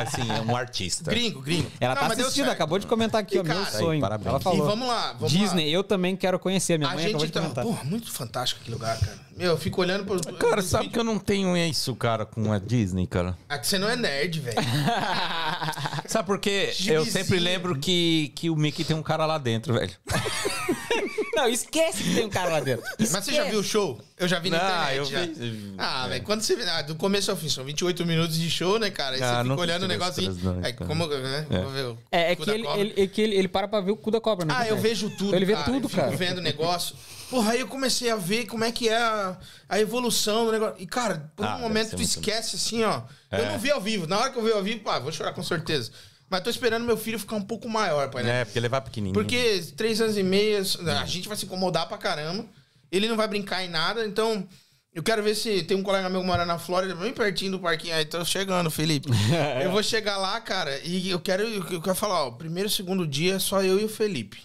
assim, 0.00 0.22
um 0.50 0.56
artista. 0.56 1.10
Gringo, 1.10 1.40
gringo. 1.42 1.70
Ela 1.80 1.94
Não, 1.94 2.02
tá 2.02 2.06
assistindo, 2.14 2.48
acabou 2.50 2.78
de 2.78 2.86
comentar 2.86 3.20
aqui, 3.20 3.36
E, 3.36 3.38
ó, 3.40 3.42
meu 3.44 3.64
sonho. 3.66 4.00
parabéns. 4.00 4.28
Ela 4.28 4.38
E 4.38 4.42
falou. 4.42 4.66
vamos 4.66 4.88
lá, 4.88 5.12
vamos 5.14 5.30
Disney, 5.32 5.66
lá. 5.66 5.70
eu 5.70 5.84
também 5.84 6.16
quero 6.16 6.38
conhecer. 6.38 6.78
Minha 6.78 6.90
A 6.90 6.94
mãe 6.94 7.04
acabou 7.06 7.20
gente 7.26 7.40
de 7.40 7.54
tá... 7.54 7.62
Porra, 7.62 7.84
muito 7.84 8.10
fantástico 8.10 8.60
aquele 8.60 8.74
lugar, 8.76 8.98
cara. 8.98 9.18
Meu, 9.36 9.50
eu 9.52 9.58
fico 9.58 9.80
olhando 9.80 10.04
pro... 10.04 10.20
Cara, 10.36 10.60
sabe 10.62 10.88
que 10.88 10.98
eu 10.98 11.04
não 11.04 11.18
tenho 11.18 11.56
isso, 11.56 11.94
cara, 11.96 12.26
com 12.26 12.52
a 12.52 12.58
Disney, 12.58 13.06
cara. 13.06 13.36
Ah, 13.48 13.58
que 13.58 13.66
você 13.66 13.78
não 13.78 13.88
é 13.88 13.96
nerd, 13.96 14.40
velho. 14.40 14.56
Sabe 16.06 16.26
por 16.26 16.38
quê? 16.38 16.72
Eu 16.86 17.04
sempre 17.06 17.38
lembro 17.38 17.78
que, 17.78 18.32
que 18.34 18.50
o 18.50 18.56
Mickey 18.56 18.84
tem 18.84 18.96
um 18.96 19.02
cara 19.02 19.24
lá 19.26 19.38
dentro, 19.38 19.72
velho. 19.74 19.92
Não, 21.34 21.48
esquece 21.48 22.02
que 22.02 22.14
tem 22.14 22.24
um 22.26 22.28
cara 22.30 22.50
lá 22.50 22.60
dentro. 22.60 22.84
Mas 22.98 23.08
você 23.10 23.32
já 23.32 23.44
viu 23.44 23.60
o 23.60 23.64
show? 23.64 24.00
Eu 24.18 24.26
já 24.28 24.38
vi 24.38 24.50
na 24.50 24.58
Ah, 24.58 24.94
internet. 24.94 24.96
eu 24.98 25.04
já. 25.04 25.20
vi. 25.26 25.74
Ah, 25.78 26.08
velho, 26.08 26.24
quando 26.24 26.42
você 26.42 26.56
vê. 26.56 26.64
Ah, 26.68 26.82
do 26.82 26.94
começo 26.96 27.30
ao 27.30 27.36
fim, 27.36 27.48
são 27.48 27.64
28 27.64 28.04
minutos 28.04 28.36
de 28.36 28.50
show, 28.50 28.78
né, 28.78 28.90
cara? 28.90 29.16
Aí 29.16 29.22
Ah, 29.22 29.42
você 29.42 29.48
fica 29.50 29.60
olhando 29.60 29.82
o 29.84 29.88
negócio 29.88 30.28
assim. 30.28 30.40
não, 30.42 30.60
cara. 30.60 30.72
como. 30.74 31.06
Né, 31.06 31.46
vou 31.48 31.70
ver 31.70 31.84
o 31.86 31.98
É, 32.10 32.32
é 32.32 32.36
cu 32.36 32.42
que, 32.42 32.46
da 32.50 32.54
ele, 32.54 32.64
cobra. 32.64 32.80
ele, 32.80 32.94
é 33.02 33.06
que 33.06 33.20
ele, 33.22 33.34
ele 33.36 33.48
para 33.48 33.68
pra 33.68 33.80
ver 33.80 33.92
o 33.92 33.96
cu 33.96 34.10
da 34.10 34.20
cobra, 34.20 34.44
né? 34.44 34.54
Ah, 34.56 34.66
eu 34.66 34.76
vejo 34.76 35.08
tudo. 35.10 35.34
Ele 35.34 35.44
vê 35.44 35.52
cara. 35.54 35.64
tudo, 35.64 35.84
eu 35.84 35.88
fico 35.88 36.02
cara. 36.02 36.16
vendo 36.16 36.38
o 36.38 36.42
negócio. 36.42 36.96
Porra, 37.30 37.52
aí 37.52 37.60
eu 37.60 37.68
comecei 37.68 38.10
a 38.10 38.16
ver 38.16 38.46
como 38.46 38.64
é 38.64 38.72
que 38.72 38.88
é 38.88 38.96
a, 38.96 39.36
a 39.68 39.80
evolução 39.80 40.46
do 40.46 40.52
negócio. 40.52 40.74
E, 40.80 40.86
cara, 40.86 41.30
por 41.36 41.46
Ah, 41.46 41.50
um 41.50 41.52
deve 41.52 41.62
momento 41.68 41.96
tu 41.96 42.02
esquece 42.02 42.56
assim, 42.56 42.82
ó. 42.82 43.02
Eu 43.30 43.44
É. 43.44 43.52
não 43.52 43.58
vi 43.58 43.70
ao 43.70 43.80
vivo. 43.80 44.06
Na 44.08 44.18
hora 44.18 44.30
que 44.30 44.38
eu 44.38 44.42
vi 44.42 44.50
ao 44.50 44.62
vivo, 44.62 44.80
pá, 44.80 44.98
vou 44.98 45.12
chorar 45.12 45.32
com 45.32 45.42
certeza. 45.42 45.92
Mas 46.30 46.42
tô 46.42 46.48
esperando 46.48 46.84
meu 46.84 46.96
filho 46.96 47.18
ficar 47.18 47.34
um 47.34 47.42
pouco 47.42 47.68
maior, 47.68 48.08
pai, 48.08 48.22
né? 48.22 48.42
É, 48.42 48.44
porque 48.44 48.56
ele 48.56 48.68
vai 48.68 48.80
pequenininho. 48.80 49.12
Porque 49.12 49.60
três 49.76 50.00
anos 50.00 50.16
e 50.16 50.22
meio, 50.22 50.58
a 50.58 51.04
gente 51.04 51.26
vai 51.26 51.36
se 51.36 51.44
incomodar 51.44 51.88
pra 51.88 51.98
caramba. 51.98 52.46
Ele 52.90 53.08
não 53.08 53.16
vai 53.16 53.26
brincar 53.26 53.64
em 53.64 53.68
nada, 53.68 54.06
então. 54.06 54.46
Eu 54.92 55.04
quero 55.04 55.22
ver 55.22 55.36
se 55.36 55.62
tem 55.62 55.76
um 55.76 55.84
colega 55.84 56.08
meu 56.08 56.20
que 56.20 56.26
mora 56.26 56.44
na 56.44 56.58
Flórida, 56.58 56.96
bem 56.96 57.12
pertinho 57.12 57.52
do 57.52 57.60
parquinho. 57.60 57.94
Aí 57.94 58.04
tô 58.04 58.24
chegando, 58.24 58.70
Felipe. 58.70 59.08
eu 59.62 59.70
vou 59.70 59.82
chegar 59.82 60.16
lá, 60.16 60.40
cara, 60.40 60.80
e 60.84 61.10
eu 61.10 61.20
quero, 61.20 61.44
eu 61.44 61.80
quero 61.80 61.94
falar, 61.94 62.24
ó, 62.24 62.30
primeiro 62.32 62.68
e 62.68 62.72
segundo 62.72 63.06
dia 63.06 63.36
é 63.36 63.38
só 63.38 63.62
eu 63.62 63.78
e 63.80 63.84
o 63.84 63.88
Felipe. 63.88 64.42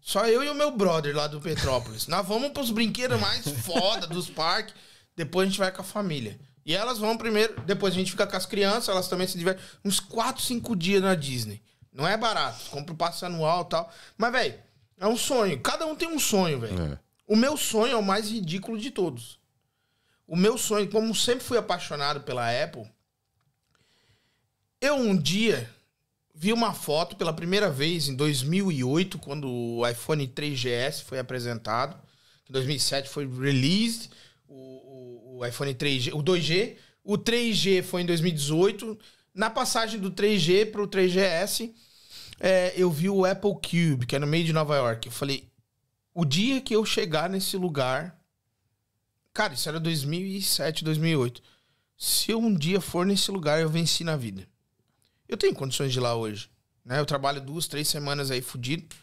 Só 0.00 0.26
eu 0.26 0.42
e 0.42 0.48
o 0.50 0.54
meu 0.54 0.70
brother 0.70 1.14
lá 1.14 1.26
do 1.26 1.40
Petrópolis. 1.40 2.06
Nós 2.06 2.26
vamos 2.26 2.50
pros 2.50 2.70
brinquedos 2.70 3.20
mais 3.20 3.46
foda 3.48 4.06
dos 4.06 4.28
parques. 4.28 4.74
Depois 5.16 5.46
a 5.46 5.50
gente 5.50 5.58
vai 5.58 5.72
com 5.72 5.82
a 5.82 5.84
família. 5.84 6.38
E 6.68 6.74
elas 6.74 6.98
vão 6.98 7.16
primeiro, 7.16 7.58
depois 7.62 7.94
a 7.94 7.96
gente 7.96 8.10
fica 8.10 8.26
com 8.26 8.36
as 8.36 8.44
crianças, 8.44 8.90
elas 8.90 9.08
também 9.08 9.26
se 9.26 9.38
divertem. 9.38 9.64
Uns 9.82 9.98
4, 9.98 10.42
5 10.42 10.76
dias 10.76 11.00
na 11.00 11.14
Disney. 11.14 11.62
Não 11.90 12.06
é 12.06 12.14
barato. 12.14 12.68
Compra 12.68 12.92
o 12.92 12.96
passe 12.96 13.24
anual 13.24 13.62
e 13.62 13.70
tal. 13.70 13.90
Mas, 14.18 14.32
velho, 14.32 14.54
é 14.98 15.06
um 15.06 15.16
sonho. 15.16 15.58
Cada 15.60 15.86
um 15.86 15.96
tem 15.96 16.06
um 16.06 16.18
sonho, 16.18 16.60
velho. 16.60 16.92
É. 16.92 16.98
O 17.26 17.34
meu 17.34 17.56
sonho 17.56 17.92
é 17.94 17.96
o 17.96 18.02
mais 18.02 18.30
ridículo 18.30 18.78
de 18.78 18.90
todos. 18.90 19.38
O 20.26 20.36
meu 20.36 20.58
sonho, 20.58 20.90
como 20.90 21.14
sempre 21.14 21.42
fui 21.42 21.56
apaixonado 21.56 22.20
pela 22.20 22.50
Apple, 22.62 22.86
eu 24.78 24.96
um 24.96 25.16
dia 25.16 25.70
vi 26.34 26.52
uma 26.52 26.74
foto 26.74 27.16
pela 27.16 27.32
primeira 27.32 27.70
vez 27.70 28.08
em 28.08 28.14
2008, 28.14 29.18
quando 29.18 29.50
o 29.50 29.88
iPhone 29.88 30.28
3GS 30.28 31.02
foi 31.02 31.18
apresentado. 31.18 31.98
Em 32.46 32.52
2007 32.52 33.08
foi 33.08 33.26
released 33.26 34.10
o, 35.38 35.46
iPhone 35.46 35.74
3G, 35.74 36.12
o 36.14 36.22
2G. 36.22 36.76
O 37.04 37.16
3G 37.16 37.82
foi 37.82 38.02
em 38.02 38.06
2018. 38.06 38.98
Na 39.34 39.48
passagem 39.48 40.00
do 40.00 40.10
3G 40.10 40.70
para 40.70 40.82
o 40.82 40.88
3GS, 40.88 41.72
é, 42.40 42.72
eu 42.76 42.90
vi 42.90 43.08
o 43.08 43.24
Apple 43.24 43.52
Cube, 43.52 44.06
que 44.06 44.16
é 44.16 44.18
no 44.18 44.26
meio 44.26 44.44
de 44.44 44.52
Nova 44.52 44.76
York. 44.76 45.06
Eu 45.06 45.12
falei, 45.12 45.48
o 46.12 46.24
dia 46.24 46.60
que 46.60 46.74
eu 46.74 46.84
chegar 46.84 47.30
nesse 47.30 47.56
lugar. 47.56 48.18
Cara, 49.32 49.54
isso 49.54 49.68
era 49.68 49.78
2007, 49.78 50.82
2008. 50.84 51.40
Se 51.96 52.32
eu 52.32 52.40
um 52.40 52.52
dia 52.52 52.80
for 52.80 53.06
nesse 53.06 53.30
lugar, 53.30 53.60
eu 53.60 53.68
venci 53.68 54.02
na 54.02 54.16
vida. 54.16 54.48
Eu 55.28 55.36
tenho 55.36 55.54
condições 55.54 55.92
de 55.92 55.98
ir 55.98 56.02
lá 56.02 56.14
hoje. 56.14 56.50
Né? 56.84 56.98
Eu 56.98 57.06
trabalho 57.06 57.40
duas, 57.40 57.68
três 57.68 57.86
semanas 57.86 58.30
aí 58.30 58.42
fudido. 58.42 58.96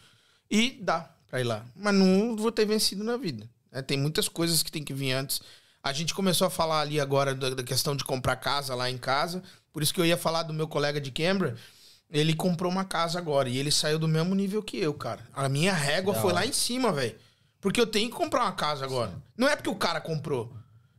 E 0.50 0.72
dá 0.82 1.00
pra 1.26 1.40
ir 1.40 1.44
lá. 1.44 1.64
Mas 1.74 1.94
não 1.94 2.36
vou 2.36 2.52
ter 2.52 2.66
vencido 2.66 3.02
na 3.02 3.16
vida. 3.16 3.48
né? 3.70 3.80
Tem 3.80 3.96
muitas 3.96 4.28
coisas 4.28 4.62
que 4.62 4.70
tem 4.70 4.84
que 4.84 4.92
vir 4.92 5.12
antes. 5.12 5.40
A 5.86 5.92
gente 5.92 6.12
começou 6.12 6.48
a 6.48 6.50
falar 6.50 6.80
ali 6.80 6.98
agora 6.98 7.32
da, 7.32 7.50
da 7.50 7.62
questão 7.62 7.94
de 7.94 8.02
comprar 8.02 8.34
casa 8.34 8.74
lá 8.74 8.90
em 8.90 8.98
casa. 8.98 9.40
Por 9.72 9.84
isso 9.84 9.94
que 9.94 10.00
eu 10.00 10.04
ia 10.04 10.16
falar 10.16 10.42
do 10.42 10.52
meu 10.52 10.66
colega 10.66 11.00
de 11.00 11.12
Canberra. 11.12 11.54
Ele 12.10 12.34
comprou 12.34 12.72
uma 12.72 12.84
casa 12.84 13.20
agora 13.20 13.48
e 13.48 13.56
ele 13.56 13.70
saiu 13.70 13.96
do 13.96 14.08
mesmo 14.08 14.34
nível 14.34 14.60
que 14.64 14.76
eu, 14.78 14.92
cara. 14.92 15.24
A 15.32 15.48
minha 15.48 15.72
régua 15.72 16.12
foi 16.12 16.32
lá 16.32 16.44
em 16.44 16.52
cima, 16.52 16.90
velho. 16.92 17.14
Porque 17.60 17.80
eu 17.80 17.86
tenho 17.86 18.10
que 18.10 18.16
comprar 18.16 18.42
uma 18.42 18.52
casa 18.52 18.84
agora. 18.84 19.12
Não 19.36 19.46
é 19.46 19.54
porque 19.54 19.70
o 19.70 19.76
cara 19.76 20.00
comprou. 20.00 20.52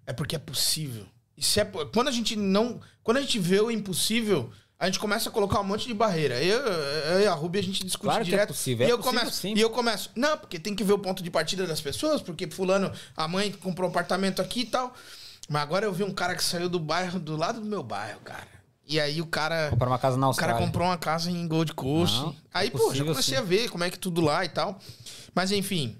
É 0.05 0.13
porque 0.13 0.37
é 0.37 0.39
possível. 0.39 1.05
E 1.35 1.43
se 1.43 1.59
é 1.59 1.65
quando 1.65 2.07
a 2.07 2.11
gente 2.11 2.37
não. 2.37 2.79
Quando 3.03 3.17
a 3.17 3.21
gente 3.21 3.39
vê 3.39 3.59
o 3.59 3.69
impossível, 3.69 4.49
a 4.79 4.85
gente 4.85 4.99
começa 4.99 5.29
a 5.29 5.31
colocar 5.31 5.59
um 5.59 5.63
monte 5.63 5.87
de 5.87 5.93
barreira. 5.93 6.41
Eu, 6.43 6.59
eu 6.59 7.19
e 7.21 7.27
a 7.27 7.33
Ruby 7.33 7.59
a 7.59 7.63
gente 7.63 7.83
discute 7.83 8.03
Claro 8.05 8.21
é 8.21 8.25
direto. 8.25 8.49
possível, 8.49 8.85
E 8.87 8.89
é 8.89 8.93
eu 8.93 8.97
possível 8.97 9.19
começo. 9.21 9.37
sim. 9.37 9.53
E 9.55 9.61
eu 9.61 9.69
começo. 9.69 10.09
Não, 10.15 10.37
porque 10.37 10.59
tem 10.59 10.75
que 10.75 10.83
ver 10.83 10.93
o 10.93 10.99
ponto 10.99 11.23
de 11.23 11.31
partida 11.31 11.65
das 11.65 11.81
pessoas, 11.81 12.21
porque 12.21 12.47
fulano, 12.49 12.91
a 13.15 13.27
mãe 13.27 13.51
comprou 13.51 13.87
um 13.87 13.91
apartamento 13.91 14.41
aqui 14.41 14.61
e 14.61 14.65
tal. 14.65 14.93
Mas 15.49 15.61
agora 15.63 15.85
eu 15.85 15.93
vi 15.93 16.03
um 16.03 16.13
cara 16.13 16.35
que 16.35 16.43
saiu 16.43 16.69
do 16.69 16.79
bairro, 16.79 17.19
do 17.19 17.35
lado 17.37 17.59
do 17.59 17.65
meu 17.65 17.81
bairro, 17.81 18.19
cara. 18.21 18.47
E 18.85 18.99
aí 18.99 19.21
o 19.21 19.25
cara. 19.25 19.69
Comprar 19.69 19.87
uma 19.89 19.99
casa 19.99 20.15
na 20.17 20.29
O 20.29 20.33
cara 20.35 20.51
Austrália. 20.51 20.65
comprou 20.67 20.87
uma 20.87 20.97
casa 20.97 21.31
em 21.31 21.47
Gold 21.47 21.73
Coast. 21.73 22.19
Não, 22.21 22.35
aí, 22.53 22.67
é 22.67 22.71
pô, 22.71 22.77
já 22.77 22.83
possível, 22.85 23.05
comecei 23.07 23.33
sim. 23.35 23.39
a 23.41 23.43
ver 23.43 23.69
como 23.69 23.83
é 23.83 23.89
que 23.89 23.97
tudo 23.99 24.21
lá 24.21 24.45
e 24.45 24.49
tal. 24.49 24.79
Mas 25.33 25.51
enfim, 25.51 25.97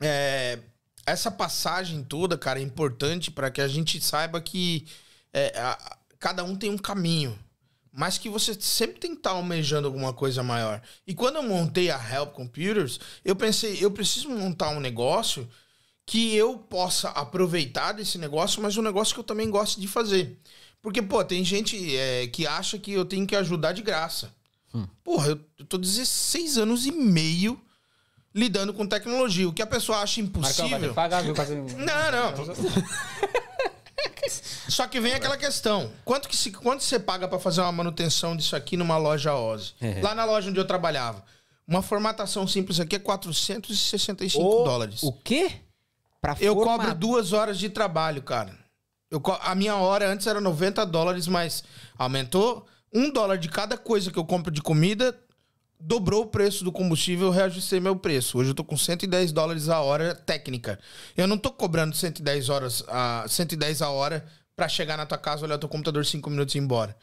é, 0.00 0.58
essa 1.04 1.30
passagem 1.30 2.02
toda, 2.04 2.36
cara, 2.36 2.58
é 2.58 2.62
importante 2.62 3.30
para 3.30 3.50
que 3.50 3.60
a 3.60 3.68
gente 3.68 4.00
saiba 4.00 4.40
que 4.40 4.86
é, 5.32 5.58
a- 5.58 5.96
cada 6.18 6.44
um 6.44 6.54
tem 6.56 6.70
um 6.70 6.78
caminho. 6.78 7.36
Mas 7.96 8.18
que 8.18 8.28
você 8.28 8.54
sempre 8.60 9.00
tem 9.00 9.12
que 9.12 9.16
estar 9.16 9.30
almejando 9.30 9.86
alguma 9.86 10.12
coisa 10.12 10.42
maior. 10.42 10.82
E 11.06 11.14
quando 11.14 11.36
eu 11.36 11.42
montei 11.42 11.90
a 11.90 11.96
Help 11.98 12.34
Computers, 12.34 13.00
eu 13.24 13.34
pensei, 13.34 13.78
eu 13.80 13.90
preciso 13.90 14.28
montar 14.28 14.68
um 14.68 14.80
negócio 14.80 15.48
que 16.04 16.36
eu 16.36 16.58
possa 16.58 17.08
aproveitar 17.08 17.92
desse 17.92 18.18
negócio, 18.18 18.60
mas 18.62 18.76
um 18.76 18.82
negócio 18.82 19.14
que 19.14 19.20
eu 19.20 19.24
também 19.24 19.48
gosto 19.48 19.80
de 19.80 19.88
fazer. 19.88 20.38
Porque, 20.82 21.00
pô, 21.00 21.24
tem 21.24 21.42
gente 21.42 21.96
é, 21.96 22.26
que 22.26 22.46
acha 22.46 22.78
que 22.78 22.92
eu 22.92 23.04
tenho 23.04 23.26
que 23.26 23.34
ajudar 23.34 23.72
de 23.72 23.80
graça. 23.82 24.30
Porra, 25.02 25.28
eu, 25.28 25.40
eu 25.58 25.64
tô 25.64 25.78
16 25.78 26.58
anos 26.58 26.84
e 26.84 26.92
meio 26.92 27.58
lidando 28.34 28.74
com 28.74 28.86
tecnologia. 28.86 29.48
O 29.48 29.52
que 29.54 29.62
a 29.62 29.66
pessoa 29.66 29.98
acha 29.98 30.20
Marcão, 30.20 30.42
vai 30.42 30.50
impossível. 30.50 30.94
pagar, 30.94 31.22
viu? 31.22 31.34
Não, 31.78 32.12
não. 32.12 33.45
Só 34.68 34.86
que 34.86 35.00
vem 35.00 35.14
aquela 35.14 35.36
questão. 35.36 35.90
Quanto 36.04 36.28
que 36.28 36.36
se, 36.36 36.50
quanto 36.50 36.82
você 36.82 36.98
paga 36.98 37.26
pra 37.28 37.38
fazer 37.38 37.60
uma 37.60 37.72
manutenção 37.72 38.36
disso 38.36 38.54
aqui 38.56 38.76
numa 38.76 38.96
loja 38.98 39.34
Ozzy? 39.34 39.74
É. 39.80 40.00
Lá 40.02 40.14
na 40.14 40.24
loja 40.24 40.50
onde 40.50 40.58
eu 40.60 40.66
trabalhava. 40.66 41.24
Uma 41.66 41.82
formatação 41.82 42.46
simples 42.46 42.78
aqui 42.78 42.96
é 42.96 42.98
465 42.98 44.44
O- 44.44 44.64
dólares. 44.64 45.02
O 45.02 45.12
quê? 45.12 45.50
Pra 46.20 46.36
Eu 46.40 46.54
formatar- 46.54 46.86
cobro 46.86 46.94
duas 46.98 47.32
horas 47.32 47.58
de 47.58 47.68
trabalho, 47.68 48.22
cara. 48.22 48.56
Eu 49.10 49.22
a 49.42 49.54
minha 49.54 49.76
hora 49.76 50.08
antes 50.10 50.26
era 50.26 50.40
90 50.40 50.84
dólares, 50.84 51.26
mas 51.28 51.62
aumentou 51.96 52.66
um 52.92 53.10
dólar 53.10 53.36
de 53.38 53.48
cada 53.48 53.76
coisa 53.76 54.10
que 54.10 54.18
eu 54.18 54.24
compro 54.24 54.50
de 54.50 54.60
comida, 54.62 55.16
dobrou 55.78 56.22
o 56.22 56.26
preço 56.26 56.64
do 56.64 56.72
combustível, 56.72 57.26
eu 57.26 57.32
reajustei 57.32 57.80
meu 57.80 57.96
preço. 57.96 58.38
Hoje 58.38 58.50
eu 58.50 58.54
tô 58.54 58.64
com 58.64 58.76
110 58.76 59.32
dólares 59.32 59.68
a 59.68 59.80
hora 59.80 60.14
técnica. 60.14 60.78
Eu 61.16 61.26
não 61.26 61.38
tô 61.38 61.50
cobrando 61.50 61.94
110 61.94 62.48
horas 62.48 62.84
a 62.88 63.24
110 63.28 63.82
a 63.82 63.90
hora 63.90 64.26
pra 64.54 64.68
chegar 64.68 64.96
na 64.96 65.06
tua 65.06 65.18
casa, 65.18 65.44
olhar 65.44 65.58
teu 65.58 65.68
computador 65.68 66.04
5 66.04 66.28
minutos 66.30 66.54
e 66.54 66.58
ir 66.58 66.62
embora. 66.62 66.96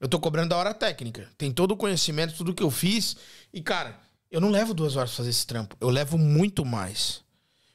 Eu 0.00 0.08
tô 0.08 0.20
cobrando 0.20 0.54
a 0.54 0.58
hora 0.58 0.74
técnica. 0.74 1.28
Tem 1.36 1.52
todo 1.52 1.72
o 1.72 1.76
conhecimento, 1.76 2.34
tudo 2.34 2.54
que 2.54 2.62
eu 2.62 2.70
fiz. 2.70 3.16
E, 3.52 3.62
cara, 3.62 3.98
eu 4.30 4.40
não 4.40 4.50
levo 4.50 4.74
duas 4.74 4.96
horas 4.96 5.10
pra 5.10 5.18
fazer 5.18 5.30
esse 5.30 5.46
trampo. 5.46 5.76
Eu 5.80 5.88
levo 5.88 6.18
muito 6.18 6.64
mais. 6.64 7.22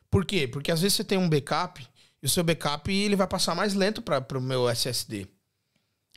Por 0.10 0.26
quê? 0.26 0.48
Porque 0.48 0.72
às 0.72 0.82
vezes 0.82 0.96
você 0.96 1.04
tem 1.04 1.18
um 1.18 1.30
backup 1.30 1.86
e 2.22 2.26
o 2.26 2.30
seu 2.30 2.44
backup 2.44 2.92
ele 2.92 3.16
vai 3.16 3.28
passar 3.28 3.56
mais 3.56 3.74
lento 3.74 4.02
para 4.02 4.38
o 4.38 4.42
meu 4.42 4.70
SSD. 4.70 5.28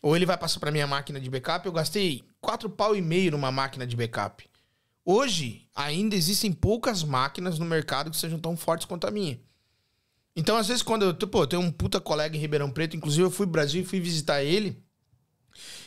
Ou 0.02 0.16
ele 0.16 0.26
vai 0.26 0.36
passar 0.36 0.58
para 0.58 0.72
minha 0.72 0.86
máquina 0.86 1.20
de 1.20 1.30
backup. 1.30 1.64
Eu 1.64 1.72
gastei 1.72 2.24
quatro 2.40 2.68
pau 2.68 2.96
e 2.96 3.00
meio 3.00 3.30
numa 3.30 3.52
máquina 3.52 3.86
de 3.86 3.96
backup. 3.96 4.44
Hoje, 5.04 5.68
ainda 5.74 6.16
existem 6.16 6.52
poucas 6.52 7.04
máquinas 7.04 7.58
no 7.58 7.64
mercado 7.64 8.10
que 8.10 8.16
sejam 8.16 8.38
tão 8.38 8.56
fortes 8.56 8.84
quanto 8.84 9.06
a 9.06 9.10
minha. 9.10 9.40
Então, 10.34 10.56
às 10.56 10.68
vezes, 10.68 10.82
quando 10.82 11.04
eu. 11.04 11.14
Pô, 11.14 11.42
eu 11.42 11.46
tenho 11.46 11.62
um 11.62 11.70
puta 11.70 12.00
colega 12.00 12.36
em 12.36 12.40
Ribeirão 12.40 12.70
Preto, 12.70 12.96
inclusive 12.96 13.22
eu 13.22 13.30
fui 13.30 13.46
pro 13.46 13.52
Brasil 13.52 13.82
e 13.82 13.84
fui 13.84 14.00
visitar 14.00 14.42
ele. 14.42 14.82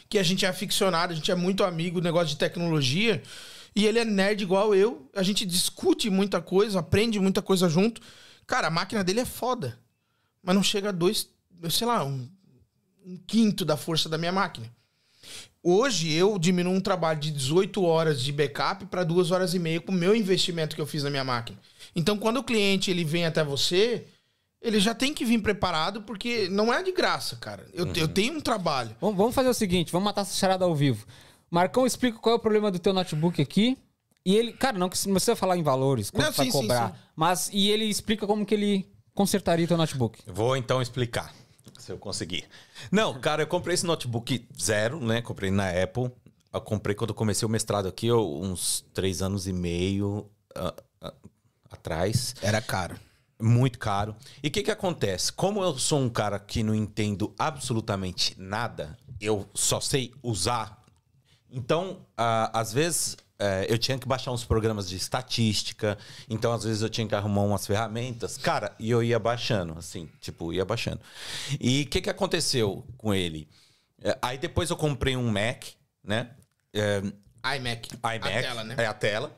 Que 0.08 0.19
a 0.19 0.24
gente 0.24 0.45
é 0.45 0.48
aficionado, 0.48 1.11
a 1.11 1.16
gente 1.16 1.32
é 1.32 1.35
muito 1.35 1.64
amigo 1.64 2.00
negócio 2.00 2.30
de 2.30 2.38
tecnologia. 2.38 3.22
E 3.76 3.85
ele 3.85 4.00
é 4.00 4.06
nerd 4.06 4.42
igual 4.42 4.74
eu. 4.74 5.10
A 5.14 5.24
gente 5.24 5.45
discute 5.45 6.10
muita 6.10 6.42
coisa, 6.42 6.80
aprende 6.80 7.19
muita 7.19 7.42
coisa 7.42 7.68
junto. 7.68 8.02
Cara, 8.48 8.68
a 8.68 8.72
máquina 8.72 9.03
dele 9.03 9.22
é 9.22 9.26
foda. 9.26 9.80
Mas 10.42 10.56
não 10.56 10.64
chega 10.64 10.90
a 10.90 10.92
dois, 10.92 11.27
sei 11.69 11.88
lá, 11.88 12.06
um, 12.06 12.30
um 13.06 13.17
quinto 13.27 13.64
da 13.64 13.77
força 13.77 14.09
da 14.09 14.17
minha 14.17 14.32
máquina. 14.32 14.67
Hoje 15.61 16.11
eu 16.11 16.38
diminuo 16.38 16.74
um 16.74 16.82
trabalho 16.82 17.19
de 17.19 17.32
18 17.32 17.84
horas 17.84 18.22
de 18.22 18.32
backup 18.32 18.85
para 18.85 19.03
duas 19.03 19.32
horas 19.32 19.53
e 19.53 19.59
meia 19.59 19.80
com 19.82 19.92
o 19.92 19.95
meu 19.95 20.16
investimento 20.16 20.75
que 20.75 20.82
eu 20.82 20.85
fiz 20.85 21.03
na 21.03 21.09
minha 21.09 21.24
máquina. 21.24 21.58
Então, 21.95 22.17
quando 22.17 22.38
o 22.38 22.43
cliente 22.43 22.92
ele 22.92 23.03
vem 23.03 23.25
até 23.25 23.43
você, 23.43 24.06
ele 24.61 24.80
já 24.80 24.93
tem 24.93 25.14
que 25.14 25.25
vir 25.25 25.42
preparado, 25.42 26.01
porque 26.01 26.50
não 26.50 26.74
é 26.74 26.84
de 26.84 26.92
graça, 26.92 27.35
cara. 27.38 27.66
Eu, 27.74 27.92
eu 27.93 28.08
tenho 28.08 28.35
um 28.35 28.42
trabalho. 28.42 28.95
Vamos, 29.00 29.16
vamos 29.17 29.35
fazer 29.35 29.50
o 29.50 29.53
seguinte, 29.53 29.92
vamos 29.92 30.06
matar 30.06 30.22
essa 30.22 30.35
charada 30.35 30.66
ao 30.66 30.75
vivo. 30.75 31.06
Marcão 31.50 31.85
explica 31.85 32.19
qual 32.19 32.34
é 32.34 32.38
o 32.38 32.42
problema 32.42 32.69
do 32.69 32.80
teu 32.80 32.93
notebook 32.93 33.42
aqui. 33.42 33.77
E 34.25 34.35
ele, 34.35 34.53
cara, 34.53 34.77
não 34.77 34.90
precisa 34.90 35.35
falar 35.35 35.56
em 35.56 35.61
valores, 35.64 36.09
quanto 36.09 36.25
Não, 36.25 36.32
vai 36.32 36.45
sim, 36.48 36.51
sim, 36.51 36.61
cobrar. 36.61 36.90
sim. 36.90 36.95
Mas, 37.16 37.50
e 37.53 37.69
ele 37.69 37.85
explica 37.85 38.25
como 38.25 38.43
que 38.45 38.56
ele 38.56 38.88
consertaria 39.14 39.66
o 39.66 39.67
teu 39.67 39.77
notebook. 39.77 40.19
Vou 40.25 40.58
então 40.58 40.82
explicar, 40.82 41.32
se 41.85 41.91
eu 41.91 41.99
conseguir. 41.99 42.45
Não, 42.91 43.19
cara, 43.19 43.43
eu 43.43 43.47
comprei 43.47 43.75
esse 43.75 43.85
notebook 43.85 44.47
zero, 44.59 44.99
né? 44.99 45.22
Comprei 45.22 45.51
na 45.51 45.69
Apple. 45.69 46.09
Eu 46.51 46.61
comprei 46.61 46.95
quando 46.95 47.11
eu 47.11 47.15
comecei 47.15 47.45
o 47.45 47.49
mestrado 47.49 47.88
aqui, 47.88 48.07
eu- 48.07 48.41
uns 48.41 48.83
três 48.93 49.22
anos 49.22 49.47
e 49.47 49.53
meio 49.53 50.27
ah, 50.55 50.73
ah, 51.01 51.14
atrás. 51.69 52.33
Era 52.41 52.59
caro. 52.59 52.99
Muito 53.39 53.77
caro. 53.77 54.15
E 54.41 54.47
o 54.47 54.51
que 54.51 54.64
que 54.64 54.72
acontece? 54.72 55.31
Como 55.31 55.61
eu 55.61 55.77
sou 55.77 55.99
um 55.99 56.09
cara 56.09 56.39
que 56.39 56.64
não 56.64 56.73
entendo 56.73 57.35
absolutamente 57.38 58.33
nada, 58.39 58.97
eu 59.22 59.47
só 59.53 59.80
sei 59.80 60.11
usar. 60.23 60.83
Então, 61.51 61.99
ah, 62.17 62.49
às 62.51 62.73
vezes, 62.73 63.15
eh, 63.39 63.67
eu 63.69 63.77
tinha 63.77 63.97
que 63.97 64.07
baixar 64.07 64.31
uns 64.31 64.43
programas 64.43 64.88
de 64.88 64.95
estatística. 64.95 65.97
Então, 66.30 66.53
às 66.53 66.64
vezes, 66.64 66.81
eu 66.81 66.89
tinha 66.89 67.07
que 67.07 67.15
arrumar 67.15 67.41
umas 67.41 67.65
ferramentas. 67.67 68.38
Cara, 68.38 68.73
e 68.80 68.89
eu 68.89 69.03
ia 69.03 69.19
baixando, 69.19 69.77
assim, 69.77 70.09
tipo, 70.22 70.53
ia 70.53 70.65
baixando. 70.65 71.01
E 71.59 71.83
o 71.83 71.88
que 71.88 72.01
que 72.01 72.09
aconteceu 72.09 72.85
com 72.97 73.14
ele? 73.14 73.47
Eh, 74.01 74.17
aí 74.22 74.38
depois 74.38 74.69
eu 74.69 74.77
comprei 74.77 75.15
um 75.17 75.30
Mac, 75.30 75.65
né? 76.03 76.31
Eh, 76.73 77.01
iMac. 77.57 77.89
iMac, 77.95 78.27
A 78.27 78.41
tela, 78.41 78.64
né? 78.64 78.75
é 78.77 78.85
a 78.85 78.93
tela. 78.93 79.35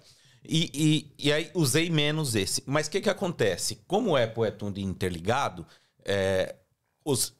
E, 0.48 0.72
e, 1.20 1.28
e 1.28 1.34
aí 1.34 1.52
usei 1.54 1.90
menos 1.90 2.36
esse. 2.36 2.64
Mas 2.66 2.88
o 2.88 2.92
que, 2.92 3.02
que 3.02 3.10
acontece? 3.10 3.84
Como 3.88 4.12
o 4.12 4.16
Apple 4.16 4.46
é 4.46 4.52
tudo 4.52 4.80
interligado, 4.80 5.66
é, 6.06 6.56
os, 7.04 7.34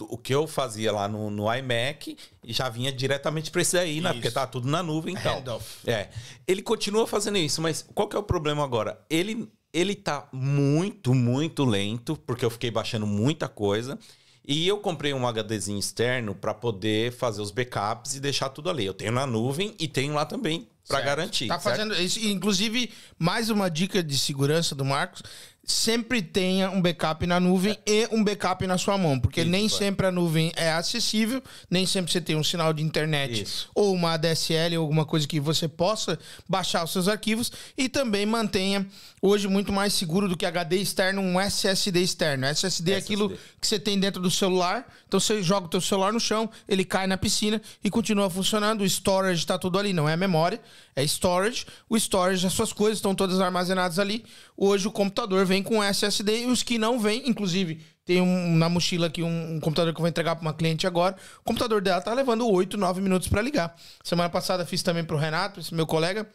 o 0.00 0.18
que 0.18 0.34
eu 0.34 0.46
fazia 0.46 0.92
lá 0.92 1.08
no, 1.08 1.30
no 1.30 1.52
iMac 1.54 2.16
já 2.44 2.68
vinha 2.68 2.92
diretamente 2.92 3.50
para 3.50 3.62
esse 3.62 3.78
aí, 3.78 4.00
né? 4.00 4.12
Porque 4.12 4.30
tá 4.30 4.46
tudo 4.46 4.68
na 4.68 4.82
nuvem, 4.82 5.14
então. 5.14 5.38
Handoff. 5.38 5.88
É. 5.88 6.08
Ele 6.46 6.62
continua 6.62 7.06
fazendo 7.06 7.38
isso, 7.38 7.62
mas 7.62 7.86
qual 7.94 8.08
que 8.08 8.16
é 8.16 8.18
o 8.18 8.22
problema 8.22 8.64
agora? 8.64 9.00
Ele, 9.08 9.48
ele 9.72 9.94
tá 9.94 10.28
muito, 10.32 11.14
muito 11.14 11.64
lento, 11.64 12.16
porque 12.16 12.44
eu 12.44 12.50
fiquei 12.50 12.70
baixando 12.70 13.06
muita 13.06 13.48
coisa. 13.48 13.98
E 14.46 14.68
eu 14.68 14.76
comprei 14.76 15.14
um 15.14 15.26
HDzinho 15.26 15.78
externo 15.78 16.34
para 16.34 16.52
poder 16.52 17.12
fazer 17.12 17.40
os 17.40 17.50
backups 17.50 18.14
e 18.14 18.20
deixar 18.20 18.50
tudo 18.50 18.68
ali. 18.68 18.84
Eu 18.84 18.92
tenho 18.92 19.10
na 19.10 19.26
nuvem 19.26 19.74
e 19.78 19.88
tenho 19.88 20.12
lá 20.12 20.26
também 20.26 20.68
para 20.86 21.00
garantir. 21.00 21.48
Tá 21.48 21.58
certo? 21.58 21.76
fazendo 21.76 21.94
isso. 21.94 22.20
Inclusive, 22.20 22.90
mais 23.18 23.48
uma 23.48 23.70
dica 23.70 24.02
de 24.02 24.18
segurança 24.18 24.74
do 24.74 24.84
Marcos: 24.84 25.22
sempre 25.66 26.20
tenha 26.20 26.70
um 26.70 26.80
backup 26.80 27.26
na 27.26 27.40
nuvem 27.40 27.78
e 27.86 28.06
um 28.12 28.22
backup 28.22 28.66
na 28.66 28.76
sua 28.76 28.98
mão, 28.98 29.18
porque 29.18 29.40
Isso, 29.40 29.50
nem 29.50 29.66
é. 29.66 29.68
sempre 29.68 30.06
a 30.06 30.12
nuvem 30.12 30.52
é 30.56 30.72
acessível, 30.72 31.42
nem 31.70 31.86
sempre 31.86 32.12
você 32.12 32.20
tem 32.20 32.36
um 32.36 32.44
sinal 32.44 32.72
de 32.72 32.82
internet 32.82 33.42
Isso. 33.42 33.70
ou 33.74 33.92
uma 33.92 34.12
ADSL 34.12 34.76
ou 34.76 34.82
alguma 34.82 35.04
coisa 35.04 35.26
que 35.26 35.40
você 35.40 35.66
possa 35.66 36.18
baixar 36.48 36.84
os 36.84 36.92
seus 36.92 37.08
arquivos 37.08 37.50
e 37.76 37.88
também 37.88 38.26
mantenha 38.26 38.86
hoje 39.22 39.48
muito 39.48 39.72
mais 39.72 39.94
seguro 39.94 40.28
do 40.28 40.36
que 40.36 40.44
HD 40.44 40.76
externo 40.76 41.22
um 41.22 41.40
SSD 41.40 42.02
externo. 42.02 42.44
SSD, 42.44 42.92
é 42.92 42.96
aquilo 42.96 43.26
SSD. 43.26 43.50
que 43.58 43.66
você 43.66 43.78
tem 43.78 43.98
dentro 43.98 44.20
do 44.20 44.30
celular. 44.30 44.86
Então 45.08 45.18
você 45.18 45.42
joga 45.42 45.66
o 45.66 45.70
teu 45.70 45.80
celular 45.80 46.12
no 46.12 46.20
chão, 46.20 46.50
ele 46.68 46.84
cai 46.84 47.06
na 47.06 47.16
piscina 47.16 47.62
e 47.82 47.88
continua 47.88 48.28
funcionando. 48.28 48.82
O 48.82 48.84
storage 48.84 49.40
está 49.40 49.58
tudo 49.58 49.78
ali, 49.78 49.94
não 49.94 50.08
é 50.08 50.16
memória, 50.16 50.60
é 50.94 51.02
storage. 51.04 51.64
O 51.88 51.96
storage, 51.96 52.46
as 52.46 52.52
suas 52.52 52.72
coisas 52.72 52.98
estão 52.98 53.14
todas 53.14 53.40
armazenadas 53.40 53.98
ali. 53.98 54.24
Hoje 54.56 54.86
o 54.86 54.92
computador 54.92 55.46
vem 55.46 55.53
com 55.62 55.82
SSD 55.82 56.42
e 56.42 56.46
os 56.46 56.62
que 56.62 56.78
não 56.78 56.98
vêm, 56.98 57.28
inclusive 57.28 57.80
tem 58.04 58.20
um, 58.20 58.56
na 58.56 58.68
mochila 58.68 59.06
aqui 59.06 59.22
um, 59.22 59.54
um 59.54 59.60
computador 59.60 59.92
que 59.92 59.98
eu 59.98 60.02
vou 60.02 60.08
entregar 60.08 60.36
para 60.36 60.42
uma 60.42 60.52
cliente 60.52 60.86
agora. 60.86 61.16
O 61.40 61.44
computador 61.44 61.80
dela 61.80 62.00
tá 62.00 62.12
levando 62.12 62.46
8, 62.46 62.76
9 62.76 63.00
minutos 63.00 63.28
para 63.28 63.40
ligar. 63.40 63.74
Semana 64.02 64.28
passada 64.28 64.66
fiz 64.66 64.82
também 64.82 65.04
pro 65.04 65.16
Renato, 65.16 65.60
esse 65.60 65.74
meu 65.74 65.86
colega. 65.86 66.28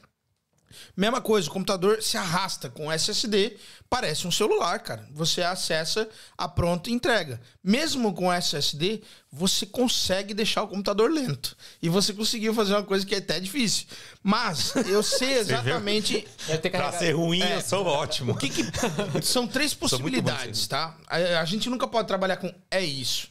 Mesma 0.95 1.21
coisa, 1.21 1.47
o 1.49 1.51
computador 1.51 2.01
se 2.01 2.17
arrasta 2.17 2.69
com 2.69 2.91
SSD, 2.91 3.57
parece 3.89 4.27
um 4.27 4.31
celular, 4.31 4.79
cara. 4.79 5.07
Você 5.13 5.41
acessa 5.41 6.07
a 6.37 6.47
pronta 6.47 6.89
entrega. 6.89 7.39
Mesmo 7.63 8.13
com 8.13 8.31
SSD, 8.31 9.01
você 9.31 9.65
consegue 9.65 10.33
deixar 10.33 10.63
o 10.63 10.67
computador 10.67 11.11
lento. 11.11 11.55
E 11.81 11.89
você 11.89 12.13
conseguiu 12.13 12.53
fazer 12.53 12.73
uma 12.73 12.83
coisa 12.83 13.05
que 13.05 13.15
é 13.15 13.19
até 13.19 13.39
difícil. 13.39 13.85
Mas 14.23 14.75
eu 14.75 15.01
sei 15.03 15.33
exatamente. 15.39 16.27
Pra 16.71 16.91
ser 16.91 17.11
ruim, 17.15 17.41
É. 17.41 17.55
eu 17.57 17.61
sou 17.61 17.85
ótimo. 17.85 18.33
O 18.33 18.37
que 18.37 18.49
que- 18.49 18.63
São 19.23 19.47
três 19.47 19.73
possibilidades, 19.73 20.67
tá? 20.67 20.97
A, 21.07 21.39
a 21.39 21.45
gente 21.45 21.69
nunca 21.69 21.87
pode 21.87 22.07
trabalhar 22.07 22.37
com 22.37 22.53
é 22.71 22.83
isso. 22.83 23.27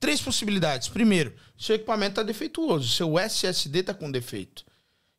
Três 0.00 0.20
possibilidades. 0.20 0.88
Primeiro, 0.88 1.32
seu 1.56 1.76
equipamento 1.76 2.16
tá 2.16 2.22
defeituoso, 2.24 2.88
seu 2.88 3.16
SSD 3.18 3.84
tá 3.84 3.94
com 3.94 4.10
defeito. 4.10 4.64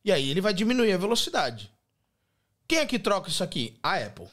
E 0.04 0.12
aí 0.12 0.30
ele 0.30 0.40
vai 0.40 0.52
diminuir 0.52 0.92
a 0.92 0.98
velocidade. 0.98 1.70
Quem 2.68 2.78
é 2.78 2.86
que 2.86 2.98
troca 2.98 3.28
isso 3.28 3.42
aqui? 3.42 3.74
A 3.82 3.96
Apple. 3.96 4.26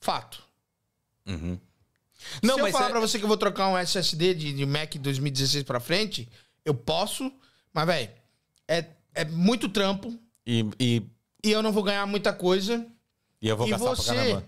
Fato. 0.00 0.42
Não, 2.42 2.54
Se 2.56 2.60
eu 2.60 2.72
falar 2.72 2.86
é- 2.86 2.90
pra 2.90 3.00
você 3.00 3.18
que 3.18 3.24
eu 3.24 3.28
vou 3.28 3.36
trocar 3.36 3.68
um 3.68 3.76
SSD 3.78 4.34
de, 4.34 4.52
de 4.52 4.66
Mac 4.66 4.94
2016 4.96 5.64
pra 5.64 5.80
frente, 5.80 6.28
eu 6.64 6.74
posso, 6.74 7.32
mas, 7.72 7.86
velho, 7.86 8.10
é, 8.68 8.86
é 9.14 9.24
muito 9.24 9.68
trampo 9.68 10.16
E, 10.46 10.64
e, 10.78 11.02
e 11.44 11.50
eu 11.50 11.62
não 11.62 11.72
vou 11.72 11.82
ganhar 11.82 12.06
muita 12.06 12.32
coisa. 12.32 12.86
e 13.40 13.48
eu 13.48 13.56
vou 13.56 13.66
e 13.66 13.70
gastar 13.70 13.86
pra 13.86 13.94
você. 13.96 14.14
caramba. 14.14 14.44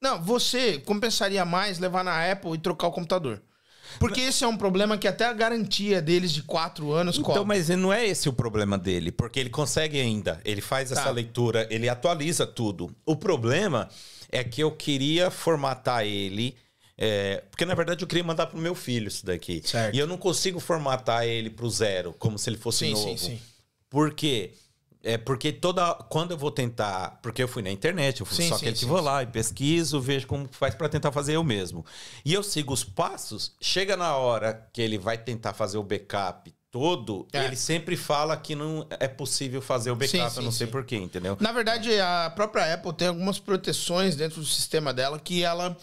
Não, 0.00 0.22
você 0.22 0.78
compensaria 0.80 1.44
mais 1.44 1.78
levar 1.78 2.04
na 2.04 2.30
Apple 2.30 2.52
e 2.54 2.58
trocar 2.58 2.86
o 2.86 2.92
computador. 2.92 3.42
Porque 3.98 4.20
esse 4.20 4.44
é 4.44 4.46
um 4.48 4.56
problema 4.56 4.96
que 4.96 5.08
até 5.08 5.24
a 5.24 5.32
garantia 5.32 6.00
deles 6.00 6.32
de 6.32 6.42
quatro 6.42 6.92
anos 6.92 7.16
Então, 7.18 7.24
cobre. 7.34 7.44
mas 7.44 7.68
não 7.70 7.92
é 7.92 8.06
esse 8.06 8.28
o 8.28 8.32
problema 8.32 8.76
dele, 8.78 9.10
porque 9.12 9.38
ele 9.40 9.50
consegue 9.50 10.00
ainda, 10.00 10.40
ele 10.44 10.60
faz 10.60 10.92
essa 10.92 11.04
Tá. 11.04 11.10
leitura, 11.10 11.66
ele 11.70 11.88
atualiza 11.88 12.46
tudo. 12.46 12.94
O 13.04 13.16
problema 13.16 13.88
é 14.30 14.44
que 14.44 14.62
eu 14.62 14.70
queria 14.70 15.30
formatar 15.30 16.04
ele, 16.04 16.56
é, 16.96 17.42
porque 17.50 17.64
na 17.64 17.74
verdade 17.74 18.02
eu 18.04 18.08
queria 18.08 18.24
mandar 18.24 18.46
pro 18.46 18.58
meu 18.58 18.74
filho 18.74 19.08
isso 19.08 19.24
daqui. 19.24 19.62
Certo. 19.64 19.94
E 19.94 19.98
eu 19.98 20.06
não 20.06 20.16
consigo 20.18 20.60
formatar 20.60 21.24
ele 21.24 21.48
pro 21.50 21.68
zero, 21.70 22.14
como 22.18 22.38
se 22.38 22.50
ele 22.50 22.56
fosse 22.58 22.86
Sim, 22.86 22.92
novo. 22.92 23.08
sim, 23.08 23.16
sim. 23.16 23.40
Por 23.90 24.12
quê? 24.12 24.52
É 25.02 25.16
porque 25.16 25.52
toda. 25.52 25.94
Quando 26.10 26.32
eu 26.32 26.38
vou 26.38 26.50
tentar. 26.50 27.18
Porque 27.22 27.42
eu 27.42 27.48
fui 27.48 27.62
na 27.62 27.70
internet, 27.70 28.20
eu 28.20 28.26
fui 28.26 28.36
Sim, 28.36 28.48
só 28.48 28.58
sim, 28.58 28.66
que 28.66 28.78
sim, 28.78 28.86
vou 28.86 29.00
lá 29.00 29.22
e 29.22 29.26
pesquiso, 29.26 30.00
vejo 30.00 30.26
como 30.26 30.48
faz 30.50 30.74
pra 30.74 30.88
tentar 30.88 31.12
fazer 31.12 31.34
eu 31.36 31.44
mesmo. 31.44 31.84
E 32.24 32.34
eu 32.34 32.42
sigo 32.42 32.72
os 32.72 32.82
passos, 32.84 33.54
chega 33.60 33.96
na 33.96 34.16
hora 34.16 34.68
que 34.72 34.82
ele 34.82 34.98
vai 34.98 35.16
tentar 35.16 35.52
fazer 35.54 35.78
o 35.78 35.82
backup 35.82 36.52
todo, 36.70 37.26
É. 37.32 37.46
ele 37.46 37.56
sempre 37.56 37.96
fala 37.96 38.36
que 38.36 38.54
não 38.54 38.86
é 39.00 39.08
possível 39.08 39.62
fazer 39.62 39.90
o 39.90 39.96
backup, 39.96 40.36
eu 40.36 40.42
não 40.42 40.52
sei 40.52 40.66
porquê, 40.66 40.96
entendeu? 40.96 41.36
Na 41.40 41.50
verdade, 41.50 41.98
a 41.98 42.30
própria 42.34 42.74
Apple 42.74 42.92
tem 42.92 43.08
algumas 43.08 43.38
proteções 43.38 44.14
dentro 44.16 44.40
do 44.40 44.46
sistema 44.46 44.92
dela 44.92 45.18
que 45.18 45.42
ela 45.42 45.76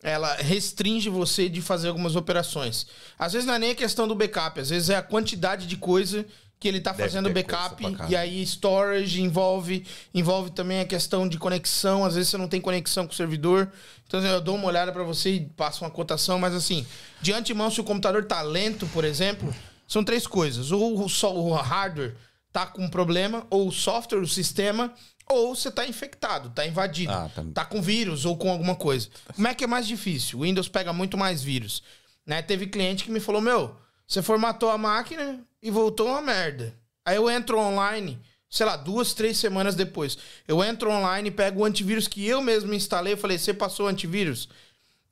ela 0.00 0.32
restringe 0.36 1.08
você 1.10 1.48
de 1.48 1.60
fazer 1.60 1.88
algumas 1.88 2.14
operações. 2.14 2.86
Às 3.18 3.32
vezes 3.32 3.44
não 3.48 3.54
é 3.54 3.58
nem 3.58 3.70
a 3.70 3.74
questão 3.74 4.06
do 4.06 4.14
backup, 4.14 4.60
às 4.60 4.70
vezes 4.70 4.90
é 4.90 4.96
a 4.96 5.02
quantidade 5.02 5.66
de 5.66 5.76
coisa 5.76 6.24
que 6.60 6.66
ele 6.66 6.80
tá 6.80 6.90
Deve 6.92 7.04
fazendo 7.04 7.30
backup 7.30 7.82
e 8.10 8.16
aí 8.16 8.42
storage 8.42 9.22
envolve 9.22 9.86
envolve 10.12 10.50
também 10.50 10.80
a 10.80 10.84
questão 10.84 11.28
de 11.28 11.38
conexão, 11.38 12.04
às 12.04 12.14
vezes 12.16 12.30
você 12.30 12.36
não 12.36 12.48
tem 12.48 12.60
conexão 12.60 13.06
com 13.06 13.12
o 13.12 13.16
servidor. 13.16 13.70
Então 14.06 14.18
assim, 14.18 14.28
eu 14.28 14.40
dou 14.40 14.56
uma 14.56 14.66
olhada 14.66 14.90
para 14.92 15.04
você 15.04 15.34
e 15.34 15.40
passo 15.56 15.84
uma 15.84 15.90
cotação, 15.90 16.38
mas 16.38 16.54
assim, 16.54 16.84
de 17.20 17.32
antemão 17.32 17.70
se 17.70 17.80
o 17.80 17.84
computador 17.84 18.24
tá 18.24 18.42
lento, 18.42 18.86
por 18.88 19.04
exemplo, 19.04 19.54
são 19.86 20.02
três 20.02 20.26
coisas: 20.26 20.72
ou 20.72 21.04
o, 21.04 21.08
só- 21.08 21.34
o 21.34 21.52
hardware 21.54 22.16
tá 22.52 22.66
com 22.66 22.88
problema, 22.88 23.46
ou 23.50 23.68
o 23.68 23.72
software, 23.72 24.18
o 24.18 24.26
sistema, 24.26 24.92
ou 25.30 25.54
você 25.54 25.70
tá 25.70 25.86
infectado, 25.86 26.50
tá 26.50 26.66
invadido, 26.66 27.12
Ah, 27.12 27.30
tá. 27.32 27.44
tá 27.54 27.64
com 27.64 27.80
vírus 27.80 28.24
ou 28.24 28.36
com 28.36 28.50
alguma 28.50 28.74
coisa. 28.74 29.08
Como 29.34 29.46
é 29.46 29.54
que 29.54 29.62
é 29.62 29.66
mais 29.66 29.86
difícil? 29.86 30.38
O 30.38 30.42
Windows 30.42 30.68
pega 30.68 30.92
muito 30.92 31.16
mais 31.16 31.42
vírus. 31.42 31.82
Né? 32.26 32.42
Teve 32.42 32.66
cliente 32.66 33.04
que 33.04 33.10
me 33.12 33.20
falou: 33.20 33.40
Meu, 33.40 33.76
você 34.06 34.22
formatou 34.22 34.70
a 34.70 34.78
máquina 34.78 35.40
e 35.62 35.70
voltou 35.70 36.08
uma 36.08 36.22
merda. 36.22 36.74
Aí 37.04 37.16
eu 37.16 37.30
entro 37.30 37.58
online, 37.58 38.20
sei 38.50 38.66
lá, 38.66 38.76
duas, 38.76 39.14
três 39.14 39.38
semanas 39.38 39.74
depois. 39.74 40.18
Eu 40.46 40.62
entro 40.62 40.90
online, 40.90 41.30
pego 41.30 41.60
o 41.60 41.64
antivírus 41.64 42.06
que 42.06 42.26
eu 42.26 42.40
mesmo 42.42 42.74
instalei. 42.74 43.14
Eu 43.14 43.18
falei: 43.18 43.38
Você 43.38 43.54
passou 43.54 43.86
o 43.86 43.88
antivírus? 43.88 44.48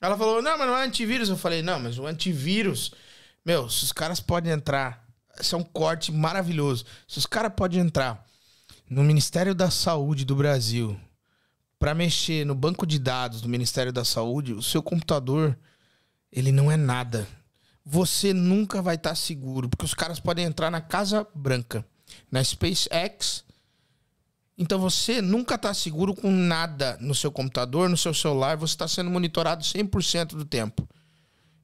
Ela 0.01 0.17
falou: 0.17 0.43
Não, 0.43 0.59
mas 0.59 0.67
não 0.67 0.77
é 0.77 0.85
antivírus. 0.85 1.29
Eu 1.29 1.37
falei: 1.37 1.63
Não, 1.63 1.81
mas 1.81 1.99
o 1.99 2.07
antivírus. 2.07 2.93
Meu, 3.45 3.69
se 3.69 3.85
os 3.85 3.93
caras 3.93 4.21
podem 4.21 4.53
entrar. 4.53 5.05
Esse 5.39 5.55
é 5.55 5.59
um 5.59 5.63
corte 5.63 6.11
maravilhoso. 6.11 6.87
Se 7.07 7.19
os 7.19 7.27
caras 7.27 7.53
podem 7.55 7.81
entrar 7.81 8.25
no 8.89 9.05
Ministério 9.05 9.55
da 9.55 9.71
Saúde 9.71 10.25
do 10.25 10.35
Brasil 10.35 10.99
para 11.79 11.95
mexer 11.95 12.47
no 12.47 12.55
banco 12.55 12.87
de 12.87 12.99
dados 12.99 13.43
do 13.43 13.49
Ministério 13.49 13.93
da 13.93 14.05
Saúde, 14.05 14.55
o 14.55 14.63
seu 14.63 14.83
computador 14.83 15.57
ele 16.33 16.53
não 16.53 16.71
é 16.71 16.77
nada. 16.77 17.27
Você 17.89 18.35
nunca 18.35 18.83
vai 18.83 18.97
estar 18.97 19.15
seguro, 19.15 19.69
porque 19.69 19.85
os 19.85 19.95
caras 19.95 20.19
podem 20.19 20.45
entrar 20.45 20.73
na 20.73 20.81
Casa 20.81 21.25
Branca, 21.33 21.87
na 22.29 22.43
SpaceX. 22.43 23.45
Então 24.59 24.81
você 24.81 25.23
nunca 25.23 25.55
está 25.55 25.73
seguro 25.73 26.13
com 26.13 26.29
nada 26.29 26.99
no 27.01 27.15
seu 27.15 27.31
computador, 27.31 27.89
no 27.89 27.97
seu 27.97 28.13
celular, 28.13 28.57
você 28.57 28.75
está 28.75 28.89
sendo 28.89 29.09
monitorado 29.09 29.63
100% 29.63 30.31
do 30.31 30.45
tempo. 30.45 30.89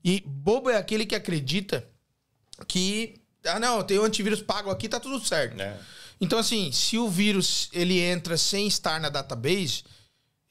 E 0.05 0.23
bobo 0.25 0.71
é 0.71 0.77
aquele 0.77 1.05
que 1.05 1.17
acredita 1.17 1.85
que 2.69 3.17
ah 3.45 3.59
não, 3.59 3.83
tem 3.83 3.99
o 3.99 4.05
antivírus 4.05 4.41
pago 4.41 4.71
aqui, 4.71 4.89
tá 4.89 5.01
tudo 5.01 5.25
certo. 5.25 5.61
É. 5.61 5.77
Então, 6.21 6.39
assim, 6.39 6.71
se 6.71 6.97
o 6.97 7.09
vírus 7.09 7.69
ele 7.73 7.99
entra 7.99 8.37
sem 8.37 8.69
estar 8.69 9.01
na 9.01 9.09
database, 9.09 9.83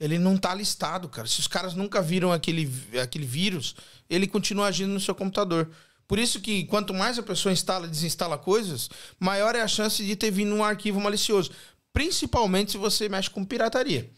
ele 0.01 0.17
não 0.17 0.35
tá 0.35 0.51
listado, 0.55 1.07
cara. 1.07 1.27
Se 1.27 1.39
os 1.39 1.47
caras 1.47 1.75
nunca 1.75 2.01
viram 2.01 2.31
aquele, 2.33 2.67
aquele 2.99 3.25
vírus, 3.25 3.75
ele 4.09 4.25
continua 4.25 4.65
agindo 4.65 4.91
no 4.91 4.99
seu 4.99 5.13
computador. 5.13 5.69
Por 6.07 6.17
isso 6.17 6.41
que 6.41 6.63
quanto 6.65 6.91
mais 6.91 7.19
a 7.19 7.23
pessoa 7.23 7.53
instala 7.53 7.85
e 7.85 7.89
desinstala 7.89 8.35
coisas, 8.35 8.89
maior 9.19 9.55
é 9.55 9.61
a 9.61 9.67
chance 9.67 10.03
de 10.03 10.15
ter 10.15 10.31
vindo 10.31 10.55
um 10.55 10.63
arquivo 10.63 10.99
malicioso. 10.99 11.51
Principalmente 11.93 12.71
se 12.71 12.77
você 12.79 13.07
mexe 13.07 13.29
com 13.29 13.45
pirataria. 13.45 14.09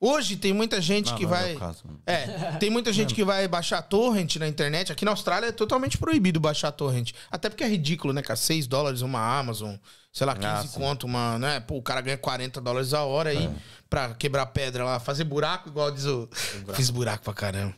Hoje 0.00 0.36
tem 0.36 0.54
muita 0.54 0.80
gente 0.80 1.10
Não, 1.10 1.18
que 1.18 1.24
é 1.24 1.28
vai. 1.28 1.50
meu 1.50 1.58
caso. 1.58 1.84
É, 2.06 2.26
tem 2.58 2.70
muita 2.70 2.90
gente 2.90 3.14
que 3.14 3.24
vai 3.24 3.46
baixar 3.46 3.82
torrent 3.82 4.36
na 4.36 4.48
internet. 4.48 4.92
Aqui 4.92 5.04
na 5.04 5.10
Austrália 5.10 5.48
é 5.48 5.52
totalmente 5.52 5.98
proibido 5.98 6.40
baixar 6.40 6.72
torrent. 6.72 7.12
Até 7.30 7.50
porque 7.50 7.64
é 7.64 7.68
ridículo, 7.68 8.14
né, 8.14 8.22
cara? 8.22 8.36
6 8.36 8.66
dólares 8.66 9.02
uma 9.02 9.20
Amazon, 9.38 9.74
sei 10.16 10.26
lá, 10.26 10.34
15 10.34 10.46
Ah, 10.48 10.64
conto, 10.72 11.04
uma, 11.04 11.38
né? 11.38 11.60
Pô, 11.60 11.76
o 11.76 11.82
cara 11.82 12.00
ganha 12.00 12.16
40 12.16 12.58
dólares 12.58 12.94
a 12.94 13.02
hora 13.04 13.28
aí 13.28 13.50
pra 13.90 14.14
quebrar 14.14 14.46
pedra 14.46 14.82
lá, 14.82 14.98
fazer 14.98 15.24
buraco, 15.24 15.68
igual 15.68 15.90
diz 15.90 16.06
o. 16.06 16.26
Fiz 16.72 16.88
buraco 16.88 17.22
pra 17.22 17.34
caramba. 17.34 17.76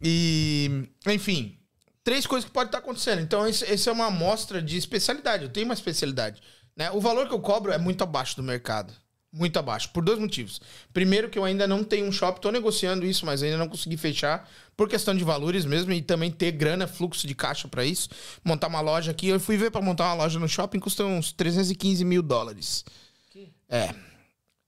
E, 0.00 0.88
enfim, 1.04 1.58
três 2.04 2.28
coisas 2.28 2.46
que 2.46 2.54
podem 2.54 2.68
estar 2.68 2.78
acontecendo. 2.78 3.20
Então, 3.20 3.44
esse, 3.44 3.64
esse 3.64 3.88
é 3.88 3.92
uma 3.92 4.06
amostra 4.06 4.62
de 4.62 4.76
especialidade. 4.76 5.42
Eu 5.42 5.48
tenho 5.48 5.66
uma 5.66 5.74
especialidade. 5.74 6.40
Né? 6.76 6.92
O 6.92 7.00
valor 7.00 7.26
que 7.26 7.34
eu 7.34 7.40
cobro 7.40 7.72
é 7.72 7.78
muito 7.78 8.04
abaixo 8.04 8.36
do 8.36 8.42
mercado. 8.44 8.94
Muito 9.36 9.58
abaixo. 9.58 9.90
Por 9.90 10.04
dois 10.04 10.16
motivos. 10.16 10.60
Primeiro, 10.92 11.28
que 11.28 11.36
eu 11.36 11.44
ainda 11.44 11.66
não 11.66 11.82
tenho 11.82 12.06
um 12.06 12.12
shopping. 12.12 12.40
Tô 12.40 12.52
negociando 12.52 13.04
isso, 13.04 13.26
mas 13.26 13.42
ainda 13.42 13.58
não 13.58 13.68
consegui 13.68 13.96
fechar. 13.96 14.48
Por 14.76 14.88
questão 14.88 15.12
de 15.12 15.24
valores 15.24 15.64
mesmo. 15.64 15.92
E 15.92 16.00
também 16.00 16.30
ter 16.30 16.52
grana, 16.52 16.86
fluxo 16.86 17.26
de 17.26 17.34
caixa 17.34 17.66
pra 17.66 17.84
isso. 17.84 18.08
Montar 18.44 18.68
uma 18.68 18.80
loja 18.80 19.10
aqui. 19.10 19.26
Eu 19.26 19.40
fui 19.40 19.56
ver 19.56 19.72
pra 19.72 19.82
montar 19.82 20.04
uma 20.04 20.22
loja 20.22 20.38
no 20.38 20.48
shopping. 20.48 20.78
Custa 20.78 21.04
uns 21.04 21.32
315 21.32 22.04
mil 22.04 22.22
dólares. 22.22 22.84
É. 23.68 23.92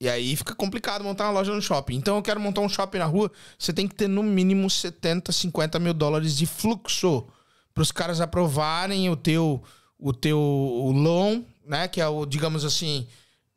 E 0.01 0.09
aí 0.09 0.35
fica 0.35 0.53
complicado 0.53 1.05
montar 1.05 1.27
uma 1.27 1.33
loja 1.33 1.55
no 1.55 1.63
shopping. 1.63 1.95
Então 1.95 2.17
eu 2.17 2.23
quero 2.23 2.41
montar 2.41 2.61
um 2.61 2.69
shopping 2.69 2.99
na 2.99 3.07
rua. 3.07 3.31
Você 3.57 3.73
tem 3.73 3.87
que 3.87 3.95
ter 3.95 4.09
no 4.09 4.23
mínimo 4.23 4.69
70, 4.69 5.31
50 5.31 5.79
mil 5.79 5.95
dólares 5.95 6.37
de 6.37 6.45
fluxo 6.45 7.27
para 7.73 7.83
os 7.83 7.93
caras 7.93 8.21
aprovarem 8.21 9.09
o 9.09 9.17
teu 9.17 9.63
o 9.99 10.13
teu 10.13 10.39
o 10.39 10.91
loan, 10.91 11.45
né? 11.65 11.89
Que 11.89 12.01
é 12.01 12.09
o, 12.09 12.27
digamos 12.27 12.65
assim. 12.65 13.07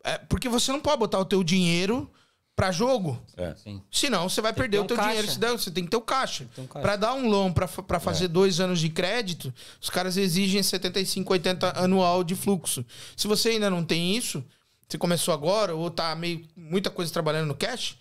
É, 0.04 0.18
porque 0.18 0.48
você 0.48 0.72
não 0.72 0.80
pode 0.80 0.98
botar 0.98 1.18
o 1.18 1.24
teu 1.24 1.42
dinheiro 1.44 2.10
para 2.56 2.70
jogo. 2.72 3.18
É. 3.36 3.54
Sim. 3.56 3.80
Senão 3.90 4.28
você 4.28 4.40
vai 4.42 4.52
Tem 4.52 4.62
perder 4.62 4.78
o 4.80 4.84
teu 4.84 4.96
caixa. 4.96 5.08
dinheiro. 5.10 5.32
Se 5.32 5.38
der, 5.38 5.50
Você 5.52 5.70
tem 5.70 5.84
que 5.84 5.90
ter 5.90 5.96
o 5.96 6.00
caixa. 6.02 6.46
um 6.58 6.66
caixa. 6.66 6.82
Para 6.82 6.96
dar 6.96 7.14
um 7.14 7.28
loan 7.28 7.52
para 7.52 7.98
fazer 8.00 8.28
dois 8.28 8.60
anos 8.60 8.80
de 8.80 8.88
crédito, 8.90 9.52
os 9.80 9.88
caras 9.88 10.16
exigem 10.16 10.62
75, 10.62 11.32
80 11.32 11.78
anual 11.78 12.22
de 12.22 12.34
fluxo. 12.34 12.84
Se 13.16 13.26
você 13.26 13.50
ainda 13.50 13.70
não 13.70 13.82
tem 13.84 14.14
isso, 14.14 14.44
você 14.86 14.98
começou 14.98 15.32
agora 15.32 15.74
ou 15.74 15.90
tá 15.90 16.14
meio 16.14 16.44
muita 16.54 16.90
coisa 16.90 17.10
trabalhando 17.12 17.46
no 17.48 17.54
cash, 17.54 17.96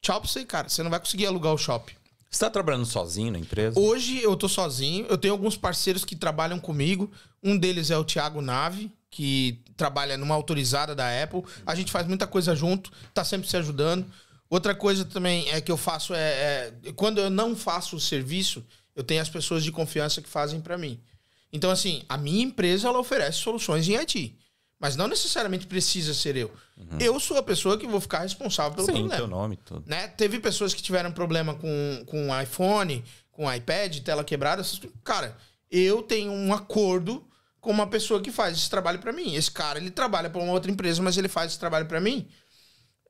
tchau 0.00 0.20
pra 0.20 0.28
você, 0.30 0.44
cara. 0.44 0.68
Você 0.68 0.82
não 0.82 0.90
vai 0.90 1.00
conseguir 1.00 1.26
alugar 1.26 1.52
o 1.52 1.58
shopping. 1.58 1.94
Você 2.30 2.44
tá 2.44 2.50
trabalhando 2.50 2.86
sozinho 2.86 3.32
na 3.32 3.40
empresa? 3.40 3.80
Hoje 3.80 4.22
eu 4.22 4.36
tô 4.36 4.48
sozinho, 4.48 5.04
eu 5.08 5.18
tenho 5.18 5.34
alguns 5.34 5.56
parceiros 5.56 6.04
que 6.04 6.14
trabalham 6.14 6.60
comigo. 6.60 7.10
Um 7.42 7.58
deles 7.58 7.90
é 7.90 7.98
o 7.98 8.04
Thiago 8.04 8.40
Nave, 8.40 8.92
que 9.10 9.60
trabalha 9.76 10.16
numa 10.16 10.34
autorizada 10.34 10.94
da 10.94 11.22
Apple. 11.22 11.42
A 11.66 11.74
gente 11.74 11.90
faz 11.90 12.06
muita 12.06 12.26
coisa 12.26 12.54
junto, 12.54 12.90
tá 13.12 13.24
sempre 13.24 13.48
se 13.48 13.56
ajudando. 13.56 14.06
Outra 14.48 14.74
coisa 14.74 15.04
também 15.04 15.48
é 15.50 15.60
que 15.60 15.70
eu 15.70 15.76
faço 15.76 16.14
é, 16.14 16.72
é- 16.84 16.92
quando 16.94 17.18
eu 17.18 17.28
não 17.30 17.56
faço 17.56 17.96
o 17.96 18.00
serviço, 18.00 18.64
eu 18.94 19.02
tenho 19.02 19.20
as 19.22 19.28
pessoas 19.28 19.64
de 19.64 19.72
confiança 19.72 20.20
que 20.22 20.28
fazem 20.28 20.60
pra 20.60 20.78
mim. 20.78 21.00
Então 21.52 21.70
assim, 21.70 22.02
a 22.08 22.16
minha 22.16 22.44
empresa 22.44 22.88
ela 22.88 22.98
oferece 23.00 23.38
soluções 23.38 23.88
em 23.88 23.96
IT, 23.96 24.36
mas 24.78 24.94
não 24.96 25.08
necessariamente 25.08 25.66
precisa 25.66 26.14
ser 26.14 26.36
eu. 26.36 26.50
Eu 26.98 27.18
sou 27.20 27.36
a 27.36 27.42
pessoa 27.42 27.76
que 27.76 27.86
vou 27.86 28.00
ficar 28.00 28.20
responsável 28.20 28.72
pelo 28.74 28.86
Sim, 28.86 28.92
problema 28.92 29.16
teu 29.16 29.26
nome 29.26 29.56
tudo. 29.56 29.82
né? 29.86 30.08
Teve 30.08 30.38
pessoas 30.40 30.72
que 30.72 30.82
tiveram 30.82 31.12
problema 31.12 31.54
com, 31.54 32.04
com 32.06 32.40
iPhone, 32.40 33.04
com 33.30 33.52
iPad, 33.52 33.98
tela 34.00 34.24
quebrada. 34.24 34.62
Cara, 35.04 35.36
eu 35.70 36.02
tenho 36.02 36.32
um 36.32 36.54
acordo 36.54 37.22
com 37.60 37.70
uma 37.70 37.86
pessoa 37.86 38.20
que 38.22 38.30
faz 38.32 38.56
esse 38.56 38.70
trabalho 38.70 38.98
pra 38.98 39.12
mim. 39.12 39.34
Esse 39.34 39.50
cara, 39.50 39.78
ele 39.78 39.90
trabalha 39.90 40.30
pra 40.30 40.40
uma 40.42 40.52
outra 40.52 40.70
empresa, 40.70 41.02
mas 41.02 41.16
ele 41.16 41.28
faz 41.28 41.50
esse 41.52 41.60
trabalho 41.60 41.86
pra 41.86 42.00
mim. 42.00 42.26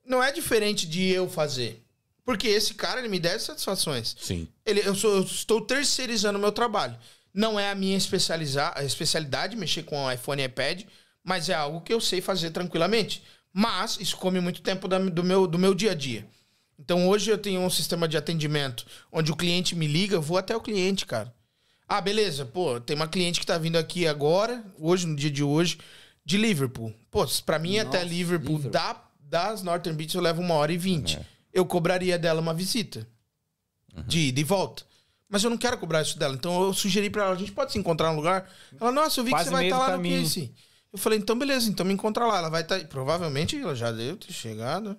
Não 0.04 0.22
é 0.22 0.32
diferente 0.32 0.86
de 0.86 1.08
eu 1.08 1.28
fazer. 1.28 1.84
Porque 2.24 2.48
esse 2.48 2.74
cara, 2.74 3.00
ele 3.00 3.08
me 3.08 3.18
dá 3.18 3.38
satisfações. 3.38 4.16
Sim. 4.20 4.48
Ele, 4.64 4.80
eu, 4.84 4.94
sou, 4.94 5.16
eu 5.16 5.22
estou 5.22 5.60
terceirizando 5.60 6.38
o 6.38 6.40
meu 6.40 6.52
trabalho. 6.52 6.96
Não 7.32 7.58
é 7.58 7.70
a 7.70 7.74
minha 7.74 7.96
especializa- 7.96 8.72
a 8.74 8.84
especialidade 8.84 9.56
mexer 9.56 9.84
com 9.84 10.10
iPhone 10.10 10.42
e 10.42 10.46
iPad, 10.46 10.82
mas 11.24 11.48
é 11.48 11.54
algo 11.54 11.80
que 11.80 11.92
eu 11.92 12.00
sei 12.00 12.20
fazer 12.20 12.50
tranquilamente. 12.50 13.22
Mas 13.52 13.98
isso 14.00 14.16
come 14.16 14.40
muito 14.40 14.62
tempo 14.62 14.86
da- 14.88 14.98
do, 14.98 15.24
meu, 15.24 15.46
do 15.46 15.58
meu 15.58 15.74
dia 15.74 15.92
a 15.92 15.94
dia. 15.94 16.26
Então 16.78 17.08
hoje 17.08 17.30
eu 17.30 17.38
tenho 17.38 17.60
um 17.60 17.70
sistema 17.70 18.08
de 18.08 18.16
atendimento 18.16 18.86
onde 19.12 19.30
o 19.30 19.36
cliente 19.36 19.74
me 19.76 19.86
liga, 19.86 20.16
eu 20.16 20.22
vou 20.22 20.38
até 20.38 20.56
o 20.56 20.60
cliente, 20.60 21.04
cara. 21.06 21.32
Ah, 21.92 22.00
beleza, 22.00 22.44
pô, 22.44 22.80
tem 22.80 22.94
uma 22.94 23.08
cliente 23.08 23.40
que 23.40 23.46
tá 23.46 23.58
vindo 23.58 23.74
aqui 23.74 24.06
agora, 24.06 24.64
hoje, 24.78 25.08
no 25.08 25.16
dia 25.16 25.28
de 25.28 25.42
hoje, 25.42 25.76
de 26.24 26.38
Liverpool. 26.38 26.94
Pô, 27.10 27.26
pra 27.44 27.58
mim 27.58 27.80
até 27.80 27.98
Nossa, 27.98 28.08
Liverpool, 28.08 28.56
Liverpool. 28.58 28.70
Da, 28.70 29.02
das 29.18 29.64
Northern 29.64 29.96
Beach 29.96 30.14
eu 30.14 30.22
levo 30.22 30.40
uma 30.40 30.54
hora 30.54 30.72
e 30.72 30.78
vinte. 30.78 31.18
Eu 31.52 31.66
cobraria 31.66 32.16
dela 32.16 32.40
uma 32.40 32.54
visita. 32.54 33.04
De 34.06 34.28
ida 34.28 34.38
e 34.38 34.44
volta. 34.44 34.84
Mas 35.28 35.42
eu 35.42 35.50
não 35.50 35.58
quero 35.58 35.76
cobrar 35.78 36.02
isso 36.02 36.16
dela. 36.16 36.36
Então 36.36 36.62
eu 36.62 36.72
sugeri 36.72 37.10
pra 37.10 37.24
ela, 37.24 37.32
a 37.34 37.38
gente 37.38 37.50
pode 37.50 37.72
se 37.72 37.78
encontrar 37.78 38.10
no 38.10 38.16
lugar? 38.18 38.48
Ela, 38.80 38.92
nossa, 38.92 39.18
eu 39.18 39.24
vi 39.24 39.32
Quase 39.32 39.46
que 39.46 39.50
você 39.50 39.56
vai 39.56 39.64
estar 39.64 39.76
do 39.76 39.80
lá 39.80 39.88
no 39.88 39.94
caminho. 39.94 40.22
Casey. 40.22 40.54
Eu 40.92 40.98
falei, 40.98 41.18
então 41.18 41.36
beleza, 41.36 41.68
então 41.68 41.84
me 41.84 41.92
encontra 41.92 42.24
lá. 42.24 42.38
Ela 42.38 42.50
vai 42.50 42.62
estar. 42.62 42.78
Provavelmente 42.86 43.60
ela 43.60 43.74
já 43.74 43.90
deve 43.90 44.18
ter 44.18 44.32
chegado. 44.32 44.96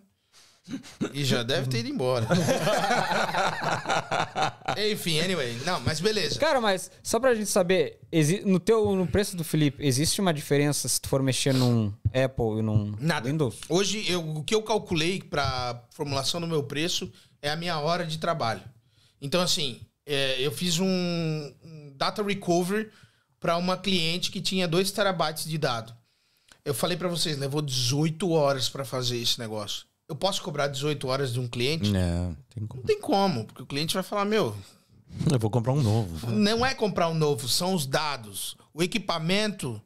E 1.13 1.23
já 1.25 1.43
deve 1.43 1.67
ter 1.67 1.79
ido 1.79 1.89
embora. 1.89 2.25
Enfim, 4.91 5.19
anyway. 5.19 5.57
Não, 5.65 5.79
mas 5.81 5.99
beleza. 5.99 6.39
Cara, 6.39 6.61
mas 6.61 6.89
só 7.03 7.19
pra 7.19 7.33
gente 7.33 7.49
saber, 7.49 7.99
no 8.45 8.59
teu 8.59 8.95
no 8.95 9.07
preço 9.07 9.35
do 9.35 9.43
Felipe, 9.43 9.85
existe 9.85 10.21
uma 10.21 10.33
diferença 10.33 10.87
se 10.87 10.99
tu 11.01 11.09
for 11.09 11.21
mexer 11.21 11.53
num 11.53 11.93
Apple 12.07 12.59
e 12.59 12.61
num 12.61 12.95
Nada. 12.99 13.29
Windows? 13.29 13.59
Hoje, 13.69 14.05
eu- 14.09 14.37
o 14.37 14.43
que 14.43 14.55
eu 14.55 14.63
calculei 14.63 15.21
para 15.21 15.83
formulação 15.91 16.39
do 16.41 16.47
meu 16.47 16.63
preço 16.63 17.11
é 17.41 17.49
a 17.49 17.55
minha 17.55 17.77
hora 17.79 18.05
de 18.05 18.17
trabalho. 18.17 18.61
Então, 19.21 19.41
assim, 19.41 19.81
é, 20.05 20.35
eu 20.39 20.51
fiz 20.51 20.79
um, 20.79 20.85
um 20.85 21.93
data 21.95 22.23
recovery 22.23 22.89
para 23.39 23.57
uma 23.57 23.77
cliente 23.77 24.31
que 24.31 24.41
tinha 24.41 24.67
2 24.67 24.91
terabytes 24.91 25.45
de 25.45 25.57
dado. 25.57 25.93
Eu 26.63 26.75
falei 26.75 26.95
para 26.95 27.07
vocês, 27.07 27.37
levou 27.39 27.59
18 27.61 28.29
horas 28.31 28.69
para 28.69 28.85
fazer 28.85 29.17
esse 29.17 29.39
negócio. 29.39 29.85
Eu 30.11 30.15
posso 30.15 30.41
cobrar 30.41 30.67
18 30.67 31.07
horas 31.07 31.31
de 31.33 31.39
um 31.39 31.47
cliente? 31.47 31.89
Não, 31.91 32.35
tem 32.53 32.67
como. 32.67 32.81
Não 32.81 32.87
tem 32.87 32.99
como, 33.01 33.45
porque 33.45 33.63
o 33.63 33.65
cliente 33.65 33.93
vai 33.93 34.03
falar, 34.03 34.25
meu, 34.25 34.55
Eu 35.31 35.39
vou 35.39 35.49
comprar 35.49 35.73
um 35.73 35.81
novo. 35.81 36.29
não 36.31 36.65
é 36.65 36.73
comprar 36.73 37.07
um 37.09 37.13
novo, 37.13 37.47
são 37.47 37.73
os 37.73 37.85
dados. 37.85 38.55
O 38.73 38.83
equipamento 38.83 39.81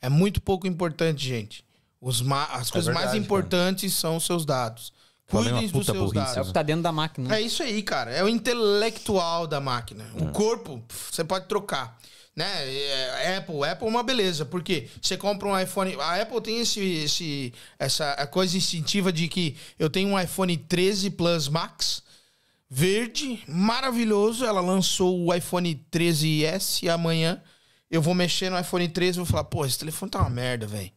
é 0.00 0.08
muito 0.08 0.40
pouco 0.40 0.66
importante, 0.66 1.26
gente. 1.26 1.64
Os 2.00 2.22
as 2.50 2.70
coisas 2.70 2.92
mais 2.94 3.06
verdade, 3.10 3.18
importantes 3.24 3.92
são 3.94 4.16
os 4.16 4.24
seus 4.24 4.44
dados. 4.46 4.92
Uma 5.32 5.42
Cuidem 5.42 5.68
dos 5.68 5.86
seus 5.86 5.96
burrice, 5.98 6.18
É 6.18 6.22
o 6.22 6.34
dados. 6.34 6.48
que 6.48 6.54
tá 6.54 6.62
dentro 6.62 6.82
da 6.82 6.90
máquina. 6.92 7.28
né? 7.28 7.36
É 7.38 7.40
isso 7.42 7.62
aí, 7.62 7.82
cara. 7.82 8.10
É 8.10 8.24
o 8.24 8.28
intelectual 8.28 9.46
da 9.46 9.60
máquina. 9.60 10.04
É. 10.18 10.22
O 10.22 10.32
corpo, 10.32 10.82
você 11.10 11.22
pode 11.22 11.46
trocar. 11.46 11.98
Né? 12.40 12.74
É, 12.74 13.36
Apple, 13.36 13.62
Apple 13.64 13.86
é 13.86 13.90
uma 13.90 14.02
beleza, 14.02 14.46
porque 14.46 14.88
você 15.00 15.14
compra 15.14 15.46
um 15.46 15.60
iPhone. 15.60 15.94
A 16.00 16.22
Apple 16.22 16.40
tem 16.40 16.60
esse, 16.60 16.80
esse, 16.80 17.52
essa 17.78 18.26
coisa 18.28 18.56
instintiva 18.56 19.12
de 19.12 19.28
que 19.28 19.58
eu 19.78 19.90
tenho 19.90 20.08
um 20.08 20.18
iPhone 20.18 20.56
13 20.56 21.10
Plus 21.10 21.48
Max 21.48 22.02
verde, 22.70 23.42
maravilhoso. 23.46 24.46
Ela 24.46 24.62
lançou 24.62 25.26
o 25.26 25.34
iPhone 25.34 25.84
13S 25.92 26.82
e 26.84 26.88
amanhã 26.88 27.42
eu 27.90 28.00
vou 28.00 28.14
mexer 28.14 28.48
no 28.48 28.58
iPhone 28.58 28.88
13 28.88 29.18
e 29.18 29.20
vou 29.20 29.26
falar, 29.26 29.44
pô, 29.44 29.66
esse 29.66 29.78
telefone 29.78 30.10
tá 30.10 30.20
uma 30.20 30.30
merda, 30.30 30.66
velho. 30.66 30.90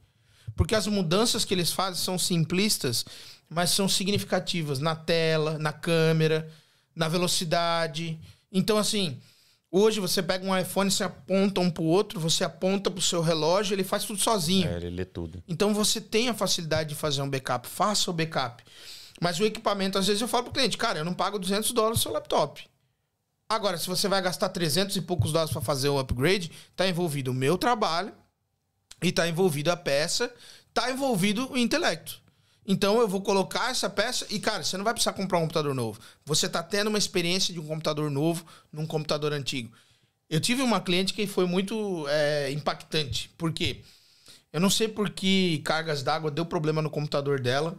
Porque 0.56 0.76
as 0.76 0.88
mudanças 0.88 1.44
que 1.44 1.54
eles 1.54 1.74
fazem 1.74 2.02
são 2.02 2.18
simplistas, 2.18 3.04
mas 3.50 3.72
são 3.72 3.90
significativas 3.90 4.80
na 4.80 4.96
tela, 4.96 5.58
na 5.58 5.74
câmera, 5.74 6.50
na 6.96 7.10
velocidade. 7.10 8.18
Então, 8.50 8.78
assim, 8.78 9.20
hoje 9.74 10.00
você 10.00 10.22
pega 10.22 10.46
um 10.46 10.56
iPhone, 10.56 10.92
você 10.92 11.04
aponta 11.04 11.60
um 11.60 11.72
pro 11.72 11.84
outro, 11.84 12.20
você 12.20 12.44
aponta 12.44 12.92
pro 12.92 13.02
seu 13.02 13.22
relógio, 13.22 13.74
ele 13.74 13.84
faz 13.84 14.06
tudo 14.06 14.20
sozinho. 14.22 14.70
É, 14.70 14.76
ele 14.76 14.92
lê 14.92 15.04
tudo. 15.04 15.44
Então 15.48 15.74
você 15.74 16.00
tem 16.00 16.30
a 16.30 16.34
facilidade 16.36 16.90
de 16.90 16.96
fazer 16.96 17.24
um 17.24 17.30
backup, 17.30 17.68
faça 17.68 18.12
o 18.12 18.14
backup. 18.14 18.64
Mas 19.20 19.40
o 19.40 19.46
equipamento, 19.46 19.98
às 19.98 20.06
vezes 20.06 20.22
eu 20.22 20.28
falo 20.28 20.44
pro 20.44 20.54
cliente, 20.54 20.78
cara, 20.78 21.00
eu 21.00 21.06
não 21.06 21.14
pago 21.14 21.40
200 21.40 21.72
dólares 21.72 21.98
no 21.98 22.04
seu 22.04 22.12
laptop. 22.12 22.64
Agora, 23.50 23.78
se 23.78 23.88
você 23.88 24.08
vai 24.08 24.22
gastar 24.22 24.50
300 24.50 24.96
e 24.96 25.02
poucos 25.02 25.32
dólares 25.32 25.52
para 25.52 25.62
fazer 25.62 25.90
o 25.90 26.00
upgrade, 26.00 26.52
tá 26.76 26.88
envolvido 26.88 27.32
o 27.32 27.34
meu 27.34 27.58
trabalho 27.58 28.14
e 29.02 29.12
tá 29.12 29.28
envolvido 29.28 29.72
a 29.72 29.78
peça, 29.78 30.34
tá 30.74 30.92
envolvido 30.92 31.52
o 31.52 31.58
intelecto. 31.58 32.23
Então 32.66 33.00
eu 33.00 33.08
vou 33.08 33.22
colocar 33.22 33.72
essa 33.72 33.90
peça 33.90 34.26
e, 34.30 34.40
cara, 34.40 34.64
você 34.64 34.78
não 34.78 34.86
vai 34.86 34.94
precisar 34.94 35.14
comprar 35.14 35.38
um 35.38 35.42
computador 35.42 35.76
novo. 35.76 36.00
Você 36.26 36.48
tá 36.48 36.64
tendo 36.64 36.88
uma 36.88 36.98
experiência 36.98 37.54
de 37.54 37.60
um 37.60 37.68
computador 37.68 38.10
novo 38.10 38.46
num 38.72 38.86
computador 38.86 39.34
antigo. 39.34 39.72
Eu 40.30 40.40
tive 40.40 40.62
uma 40.62 40.80
cliente 40.80 41.14
que 41.14 41.28
foi 41.28 41.46
muito 41.46 42.08
é, 42.08 42.52
impactante. 42.52 43.30
Por 43.38 43.52
quê? 43.52 43.82
Eu 44.52 44.62
não 44.62 44.70
sei 44.70 44.88
por 44.88 45.10
que 45.10 45.60
cargas 45.60 46.04
d'água 46.04 46.32
deu 46.32 46.46
problema 46.46 46.82
no 46.82 46.90
computador 46.90 47.40
dela 47.40 47.78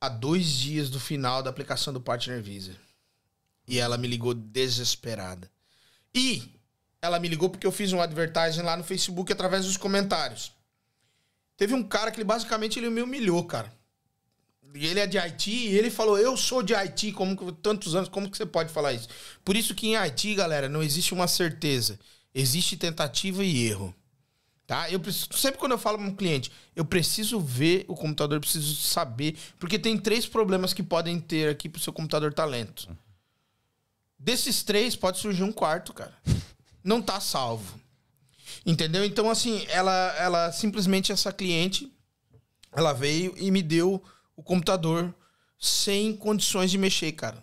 há 0.00 0.08
dois 0.08 0.46
dias 0.46 0.90
do 0.90 0.98
final 0.98 1.42
da 1.42 1.50
aplicação 1.50 1.92
do 1.92 2.00
Partner 2.00 2.42
Visa. 2.42 2.72
E 3.66 3.78
ela 3.78 3.96
me 3.96 4.08
ligou 4.08 4.34
desesperada. 4.34 5.50
E 6.14 6.54
ela 7.00 7.20
me 7.20 7.28
ligou 7.28 7.48
porque 7.48 7.66
eu 7.66 7.72
fiz 7.72 7.92
um 7.92 8.00
advertising 8.00 8.62
lá 8.62 8.76
no 8.76 8.82
Facebook 8.82 9.32
através 9.32 9.64
dos 9.64 9.76
comentários. 9.76 10.52
Teve 11.56 11.74
um 11.74 11.82
cara 11.82 12.10
que 12.10 12.16
ele 12.16 12.24
basicamente 12.24 12.78
ele 12.78 12.90
me 12.90 13.02
humilhou, 13.02 13.44
cara. 13.44 13.72
Ele 14.74 15.00
é 15.00 15.06
de 15.06 15.18
Haiti 15.18 15.50
e 15.50 15.76
ele 15.76 15.90
falou: 15.90 16.18
Eu 16.18 16.36
sou 16.36 16.62
de 16.62 16.74
Haiti, 16.74 17.12
como 17.12 17.36
que, 17.36 17.52
tantos 17.60 17.94
anos, 17.94 18.08
como 18.08 18.30
que 18.30 18.36
você 18.36 18.46
pode 18.46 18.72
falar 18.72 18.92
isso? 18.92 19.08
Por 19.44 19.56
isso 19.56 19.74
que 19.74 19.88
em 19.88 19.96
Haiti, 19.96 20.34
galera, 20.34 20.68
não 20.68 20.82
existe 20.82 21.14
uma 21.14 21.26
certeza. 21.26 21.98
Existe 22.34 22.76
tentativa 22.76 23.44
e 23.44 23.66
erro. 23.66 23.94
Tá? 24.66 24.90
Eu 24.90 25.00
preciso, 25.00 25.32
sempre 25.32 25.58
quando 25.58 25.72
eu 25.72 25.78
falo 25.78 25.96
para 25.96 26.06
um 26.06 26.14
cliente, 26.14 26.52
eu 26.76 26.84
preciso 26.84 27.40
ver 27.40 27.86
o 27.88 27.94
computador, 27.94 28.38
preciso 28.38 28.76
saber, 28.76 29.34
porque 29.58 29.78
tem 29.78 29.96
três 29.96 30.26
problemas 30.26 30.74
que 30.74 30.82
podem 30.82 31.18
ter 31.18 31.48
aqui 31.48 31.70
pro 31.70 31.80
seu 31.80 31.90
computador 31.90 32.34
tá 32.34 32.44
lento. 32.44 32.86
Desses 34.18 34.62
três 34.62 34.94
pode 34.94 35.18
surgir 35.18 35.42
um 35.42 35.52
quarto, 35.52 35.94
cara. 35.94 36.14
Não 36.84 37.00
tá 37.00 37.18
salvo. 37.18 37.80
Entendeu? 38.66 39.04
Então 39.06 39.30
assim, 39.30 39.64
ela 39.68 40.14
ela 40.18 40.52
simplesmente 40.52 41.12
essa 41.12 41.32
cliente 41.32 41.90
ela 42.70 42.92
veio 42.92 43.34
e 43.38 43.50
me 43.50 43.62
deu 43.62 44.02
o 44.38 44.42
computador 44.42 45.12
sem 45.58 46.16
condições 46.16 46.70
de 46.70 46.78
mexer, 46.78 47.10
cara. 47.10 47.42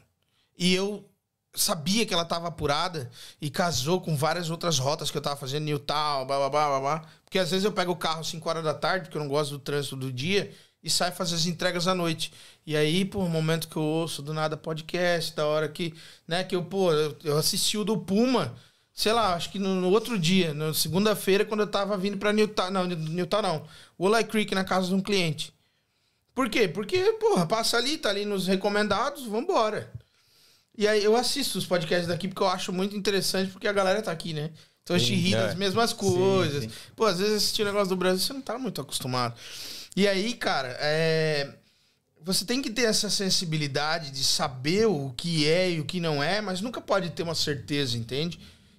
E 0.57 0.73
eu 0.73 1.05
sabia 1.53 2.05
que 2.05 2.13
ela 2.13 2.23
tava 2.23 2.47
apurada 2.47 3.11
e 3.41 3.49
casou 3.49 3.99
com 3.99 4.15
várias 4.15 4.49
outras 4.49 4.79
rotas 4.79 5.11
que 5.11 5.17
eu 5.17 5.21
tava 5.21 5.35
fazendo, 5.35 5.65
Newtown, 5.65 6.25
blá, 6.25 6.37
blá, 6.37 6.49
blá, 6.49 6.67
blá, 6.67 6.79
blá. 6.79 7.05
Porque 7.25 7.37
às 7.37 7.51
vezes 7.51 7.65
eu 7.65 7.73
pego 7.73 7.91
o 7.91 7.97
carro 7.97 8.21
às 8.21 8.27
5 8.27 8.47
horas 8.47 8.63
da 8.63 8.73
tarde, 8.73 9.05
porque 9.05 9.17
eu 9.17 9.21
não 9.21 9.27
gosto 9.27 9.51
do 9.51 9.59
trânsito 9.59 9.97
do 9.97 10.09
dia, 10.09 10.53
e 10.81 10.89
saio 10.89 11.11
fazer 11.11 11.35
as 11.35 11.45
entregas 11.45 11.85
à 11.85 11.93
noite. 11.93 12.31
E 12.65 12.77
aí, 12.77 13.03
pô, 13.03 13.19
o 13.19 13.29
momento 13.29 13.67
que 13.67 13.75
eu 13.75 13.83
ouço 13.83 14.21
do 14.21 14.33
nada 14.33 14.55
podcast, 14.55 15.35
da 15.35 15.45
hora 15.45 15.67
que, 15.67 15.93
né, 16.25 16.45
que 16.45 16.55
eu, 16.55 16.63
pô, 16.63 16.93
eu, 16.93 17.37
assisti 17.37 17.77
o 17.77 17.83
do 17.83 17.97
Puma, 17.97 18.55
sei 18.93 19.11
lá, 19.11 19.33
acho 19.33 19.51
que 19.51 19.59
no, 19.59 19.75
no 19.75 19.89
outro 19.89 20.17
dia, 20.17 20.53
na 20.53 20.73
segunda-feira, 20.73 21.43
quando 21.43 21.59
eu 21.59 21.67
tava 21.67 21.97
vindo 21.97 22.17
pra 22.17 22.31
Newtown, 22.31 22.71
não, 22.71 22.85
Newtown 22.85 23.41
não, 23.41 23.67
Wolai 23.99 24.23
Creek, 24.23 24.55
na 24.55 24.63
casa 24.63 24.87
de 24.87 24.93
um 24.93 25.01
cliente. 25.01 25.53
Por 26.35 26.49
quê? 26.49 26.67
Porque, 26.67 27.13
porra, 27.13 27.47
passa 27.47 27.77
ali, 27.77 27.97
tá 27.97 28.09
ali 28.09 28.25
nos 28.25 28.45
recomendados, 28.45 29.25
vambora. 29.25 29.89
E 30.77 30.85
aí 30.85 31.01
eu 31.01 31.15
assisto 31.15 31.57
os 31.57 31.65
podcasts 31.65 32.07
daqui 32.07 32.27
porque 32.27 32.43
eu 32.43 32.49
acho 32.49 32.73
muito 32.73 32.95
interessante, 32.95 33.51
porque 33.51 33.67
a 33.67 33.71
galera 33.71 34.01
tá 34.01 34.11
aqui, 34.11 34.33
né? 34.33 34.51
Então 34.83 34.95
a 34.97 34.99
gente 34.99 35.15
ri 35.15 35.33
é. 35.33 35.37
das 35.37 35.55
mesmas 35.55 35.93
coisas. 35.93 36.67
Pô, 36.93 37.05
às 37.05 37.19
vezes 37.19 37.37
assistir 37.37 37.63
negócio 37.63 37.87
do 37.87 37.95
Brasil, 37.95 38.19
você 38.19 38.33
não 38.33 38.41
tá 38.41 38.57
muito 38.57 38.81
acostumado. 38.81 39.33
E 39.95 40.05
aí, 40.07 40.33
cara, 40.33 40.75
é... 40.81 41.55
você 42.21 42.43
tem 42.43 42.61
que 42.61 42.69
ter 42.69 42.83
essa 42.83 43.09
sensibilidade 43.09 44.11
de 44.11 44.23
saber 44.23 44.87
o 44.87 45.13
que 45.15 45.47
é 45.47 45.71
e 45.71 45.79
o 45.79 45.85
que 45.85 46.01
não 46.01 46.21
é, 46.21 46.41
mas 46.41 46.59
nunca 46.59 46.81
pode 46.81 47.09
ter 47.11 47.23
uma 47.23 47.33
certeza, 47.33 47.97
entende? 47.97 48.37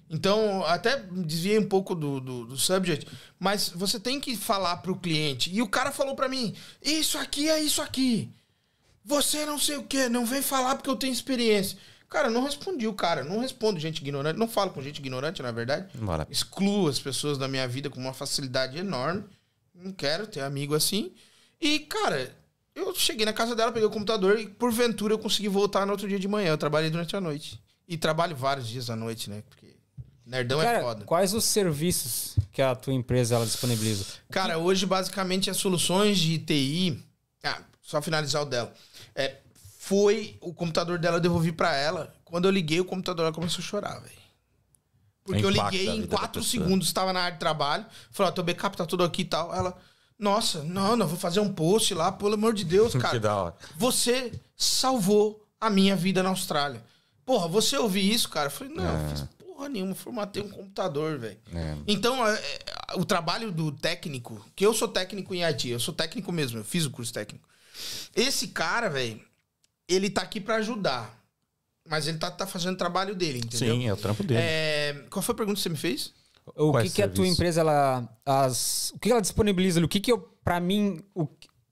Então, 0.09 0.65
até 0.65 0.97
desviei 0.97 1.59
um 1.59 1.67
pouco 1.67 1.93
do, 1.93 2.21
do, 2.21 2.45
do 2.45 2.57
subject, 2.57 3.07
mas 3.37 3.69
você 3.69 3.99
tem 3.99 4.19
que 4.19 4.37
falar 4.37 4.77
pro 4.77 4.95
cliente. 4.95 5.53
E 5.53 5.61
o 5.61 5.67
cara 5.67 5.91
falou 5.91 6.15
pra 6.15 6.29
mim: 6.29 6.55
Isso 6.81 7.17
aqui 7.17 7.49
é 7.49 7.59
isso 7.59 7.81
aqui. 7.81 8.31
Você 9.03 9.45
não 9.45 9.57
sei 9.57 9.77
o 9.77 9.83
que, 9.83 10.09
não 10.09 10.25
vem 10.25 10.41
falar 10.41 10.75
porque 10.75 10.89
eu 10.89 10.95
tenho 10.95 11.13
experiência. 11.13 11.77
Cara, 12.09 12.27
eu 12.27 12.31
não 12.31 12.43
respondi 12.43 12.87
o 12.87 12.93
cara, 12.93 13.23
não 13.23 13.39
respondo 13.39 13.79
gente 13.79 13.99
ignorante, 13.99 14.39
não 14.39 14.47
falo 14.47 14.71
com 14.71 14.81
gente 14.81 14.99
ignorante, 14.99 15.41
na 15.41 15.51
verdade. 15.51 15.97
Bora. 15.97 16.25
Excluo 16.29 16.87
as 16.87 16.99
pessoas 16.99 17.37
da 17.37 17.47
minha 17.47 17.67
vida 17.67 17.89
com 17.89 17.99
uma 17.99 18.13
facilidade 18.13 18.77
enorme. 18.77 19.25
Não 19.75 19.91
quero 19.91 20.25
ter 20.25 20.41
amigo 20.41 20.73
assim. 20.73 21.11
E, 21.59 21.79
cara, 21.79 22.33
eu 22.73 22.95
cheguei 22.95 23.25
na 23.25 23.33
casa 23.33 23.55
dela, 23.55 23.71
peguei 23.71 23.87
o 23.87 23.91
computador 23.91 24.39
e, 24.39 24.47
porventura, 24.47 25.13
eu 25.13 25.19
consegui 25.19 25.49
voltar 25.49 25.85
no 25.85 25.91
outro 25.91 26.07
dia 26.07 26.19
de 26.19 26.27
manhã. 26.27 26.49
Eu 26.49 26.57
trabalhei 26.57 26.89
durante 26.89 27.15
a 27.15 27.21
noite. 27.21 27.61
E 27.87 27.97
trabalho 27.97 28.35
vários 28.35 28.67
dias 28.67 28.89
à 28.89 28.95
noite, 28.95 29.29
né? 29.29 29.43
Nerdão 30.27 30.61
é 30.61 30.65
Cara, 30.65 30.81
foda. 30.81 31.05
quais 31.05 31.33
os 31.33 31.45
serviços 31.45 32.35
que 32.51 32.61
a 32.61 32.75
tua 32.75 32.93
empresa 32.93 33.35
ela 33.35 33.45
disponibiliza? 33.45 34.05
Cara, 34.29 34.57
hoje 34.57 34.85
basicamente 34.85 35.49
as 35.49 35.55
soluções 35.57 36.19
de 36.19 36.37
TI. 36.37 37.01
Ah, 37.43 37.61
só 37.81 38.01
finalizar 38.01 38.41
o 38.41 38.45
dela. 38.45 38.73
É, 39.15 39.37
foi 39.79 40.37
o 40.41 40.53
computador 40.53 40.99
dela, 40.99 41.15
eu 41.17 41.21
devolvi 41.21 41.53
pra 41.53 41.73
ela. 41.75 42.13
Quando 42.25 42.43
eu 42.45 42.51
liguei, 42.51 42.79
o 42.81 42.85
computador 42.85 43.23
ela 43.25 43.33
começou 43.33 43.59
a 43.59 43.65
chorar, 43.65 43.99
velho. 44.01 44.17
Porque 45.23 45.45
eu 45.45 45.49
liguei 45.49 45.87
em 45.89 46.05
quatro 46.05 46.43
segundos, 46.43 46.87
estava 46.87 47.13
na 47.13 47.21
área 47.21 47.33
de 47.33 47.39
trabalho. 47.39 47.85
Falei, 48.11 48.29
ó, 48.31 48.33
teu 48.33 48.43
backup 48.43 48.75
tá 48.75 48.85
tudo 48.85 49.03
aqui 49.05 49.21
e 49.21 49.25
tal. 49.25 49.53
Ela, 49.55 49.77
nossa, 50.19 50.61
não, 50.63 50.95
não, 50.97 51.07
vou 51.07 51.17
fazer 51.17 51.39
um 51.39 51.53
post 51.53 51.93
lá, 51.93 52.11
pelo 52.11 52.33
amor 52.33 52.53
de 52.53 52.65
Deus, 52.65 52.91
Que 52.95 52.99
cara. 52.99 53.19
da 53.19 53.35
hora. 53.35 53.55
Você 53.77 54.33
salvou 54.57 55.45
a 55.59 55.69
minha 55.69 55.95
vida 55.95 56.21
na 56.21 56.29
Austrália. 56.29 56.83
Porra, 57.25 57.47
você 57.47 57.77
ouvir 57.77 58.09
isso, 58.11 58.27
cara? 58.29 58.47
Eu 58.47 58.51
falei, 58.51 58.73
não, 58.73 58.85
É. 58.85 59.03
eu 59.05 59.09
fiz 59.09 59.21
porra 59.57 59.69
nenhuma, 59.69 59.95
formatei 59.95 60.43
um 60.43 60.49
computador, 60.49 61.17
velho. 61.17 61.37
É. 61.53 61.75
Então, 61.87 62.25
é, 62.25 62.33
é, 62.35 62.95
o 62.95 63.03
trabalho 63.03 63.51
do 63.51 63.71
técnico, 63.71 64.45
que 64.55 64.63
eu 64.63 64.71
sou 64.73 64.87
técnico 64.87 65.33
em 65.33 65.43
IT, 65.43 65.67
eu 65.69 65.79
sou 65.79 65.93
técnico 65.93 66.31
mesmo, 66.31 66.59
eu 66.59 66.63
fiz 66.63 66.85
o 66.85 66.91
curso 66.91 67.11
técnico. 67.11 67.47
Esse 68.15 68.49
cara, 68.49 68.87
velho, 68.87 69.19
ele 69.87 70.09
tá 70.09 70.21
aqui 70.21 70.39
pra 70.39 70.57
ajudar. 70.57 71.17
Mas 71.89 72.07
ele 72.07 72.17
tá, 72.17 72.29
tá 72.29 72.45
fazendo 72.45 72.75
o 72.75 72.77
trabalho 72.77 73.15
dele, 73.15 73.39
entendeu? 73.39 73.75
Sim, 73.75 73.87
é 73.87 73.93
o 73.93 73.97
trampo 73.97 74.21
dele. 74.21 74.41
É, 74.43 75.05
qual 75.09 75.23
foi 75.23 75.33
a 75.33 75.37
pergunta 75.37 75.55
que 75.57 75.63
você 75.63 75.69
me 75.69 75.77
fez? 75.77 76.13
O 76.55 76.71
Quais 76.71 76.89
que, 76.89 76.95
que 76.97 77.01
a 77.01 77.07
tua 77.09 77.27
empresa 77.27 77.61
ela 77.61 78.07
as 78.25 78.91
o 78.91 78.99
que 78.99 79.09
ela 79.11 79.21
disponibiliza? 79.21 79.83
O 79.83 79.87
que 79.87 79.99
que 79.99 80.11
eu 80.11 80.19
para 80.19 80.59
mim, 80.59 81.01
o, 81.15 81.27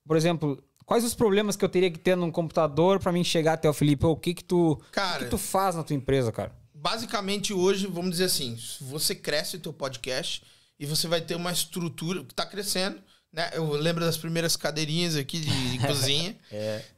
por 0.06 0.16
exemplo, 0.16 0.62
quais 0.86 1.04
os 1.04 1.14
problemas 1.14 1.54
que 1.56 1.64
eu 1.64 1.68
teria 1.68 1.90
que 1.90 1.98
ter 1.98 2.16
num 2.16 2.30
computador 2.30 2.98
pra 2.98 3.12
mim 3.12 3.22
chegar 3.24 3.54
até 3.54 3.68
o 3.68 3.72
Felipe? 3.74 4.04
Ou 4.06 4.12
O 4.12 4.16
que 4.16 4.34
que 4.34 4.44
tu 4.44 4.72
o 4.72 4.76
Cara- 4.90 5.18
que, 5.18 5.24
que 5.24 5.30
tu 5.30 5.38
faz 5.38 5.76
na 5.76 5.82
tua 5.82 5.96
empresa, 5.96 6.32
cara? 6.32 6.52
Basicamente, 6.90 7.52
hoje, 7.52 7.88
vamos 7.88 8.12
dizer 8.12 8.26
assim, 8.26 8.56
você 8.80 9.12
cresce 9.12 9.56
o 9.56 9.58
teu 9.58 9.72
podcast 9.72 10.40
e 10.78 10.86
você 10.86 11.08
vai 11.08 11.20
ter 11.20 11.34
uma 11.34 11.50
estrutura 11.50 12.22
que 12.22 12.32
tá 12.32 12.46
crescendo, 12.46 12.96
né? 13.32 13.50
Eu 13.54 13.72
lembro 13.72 14.04
das 14.04 14.16
primeiras 14.16 14.54
cadeirinhas 14.54 15.16
aqui 15.16 15.40
de, 15.40 15.70
de 15.72 15.78
cozinha. 15.84 16.36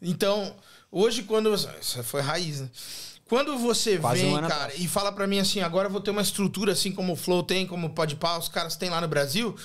Então, 0.02 0.54
hoje, 0.92 1.22
quando... 1.22 1.48
você- 1.50 1.70
Isso 1.80 2.02
foi 2.04 2.20
raiz, 2.20 2.60
né? 2.60 2.68
Quando 3.24 3.56
você 3.56 3.96
Quase 3.96 4.20
vem, 4.20 4.36
um 4.36 4.40
cara, 4.42 4.64
atrás. 4.64 4.74
e 4.78 4.86
fala 4.86 5.10
pra 5.10 5.26
mim 5.26 5.38
assim, 5.38 5.60
agora 5.60 5.88
eu 5.88 5.92
vou 5.92 6.02
ter 6.02 6.10
uma 6.10 6.20
estrutura 6.20 6.72
assim 6.72 6.92
como 6.92 7.14
o 7.14 7.16
Flow 7.16 7.42
tem, 7.42 7.66
como 7.66 7.86
o 7.86 7.90
Podpah, 7.90 8.36
os 8.38 8.48
caras 8.50 8.76
têm 8.76 8.90
lá 8.90 9.00
no 9.00 9.08
Brasil... 9.08 9.56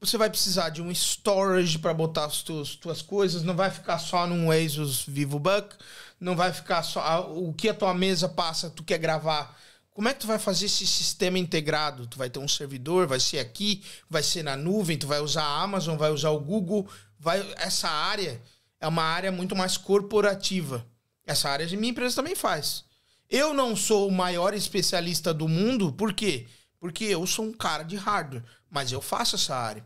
você 0.00 0.16
vai 0.16 0.30
precisar 0.30 0.68
de 0.68 0.80
um 0.80 0.90
storage 0.92 1.80
para 1.80 1.92
botar 1.92 2.26
as 2.26 2.42
tuas, 2.42 2.76
tuas 2.76 3.02
coisas, 3.02 3.42
não 3.42 3.56
vai 3.56 3.70
ficar 3.72 3.98
só 3.98 4.24
num 4.24 4.52
Asus 4.52 5.04
VivoBook, 5.04 5.74
não 6.20 6.36
vai 6.36 6.52
ficar 6.52 6.82
só 6.82 7.30
o 7.32 7.52
que 7.52 7.68
a 7.68 7.74
tua 7.74 7.94
mesa 7.94 8.28
passa, 8.28 8.70
tu 8.70 8.82
quer 8.82 8.98
gravar. 8.98 9.58
Como 9.90 10.08
é 10.08 10.14
que 10.14 10.20
tu 10.20 10.26
vai 10.26 10.38
fazer 10.38 10.66
esse 10.66 10.86
sistema 10.86 11.38
integrado? 11.38 12.06
Tu 12.06 12.16
vai 12.18 12.30
ter 12.30 12.38
um 12.38 12.48
servidor, 12.48 13.06
vai 13.06 13.18
ser 13.18 13.38
aqui, 13.38 13.82
vai 14.08 14.22
ser 14.22 14.42
na 14.42 14.56
nuvem, 14.56 14.96
tu 14.96 15.06
vai 15.06 15.20
usar 15.20 15.42
a 15.42 15.62
Amazon, 15.62 15.96
vai 15.96 16.10
usar 16.10 16.30
o 16.30 16.40
Google, 16.40 16.88
vai 17.18 17.44
essa 17.56 17.88
área 17.88 18.40
é 18.80 18.86
uma 18.86 19.02
área 19.02 19.32
muito 19.32 19.56
mais 19.56 19.76
corporativa. 19.76 20.86
Essa 21.26 21.50
área 21.50 21.66
de 21.66 21.76
minha 21.76 21.90
empresa 21.90 22.16
também 22.16 22.34
faz. 22.34 22.84
Eu 23.28 23.52
não 23.52 23.76
sou 23.76 24.08
o 24.08 24.12
maior 24.12 24.54
especialista 24.54 25.34
do 25.34 25.48
mundo, 25.48 25.92
por 25.92 26.12
quê? 26.12 26.46
Porque 26.80 27.04
eu 27.04 27.26
sou 27.26 27.44
um 27.44 27.52
cara 27.52 27.82
de 27.82 27.96
hardware, 27.96 28.44
mas 28.70 28.92
eu 28.92 29.00
faço 29.00 29.36
essa 29.36 29.54
área. 29.54 29.84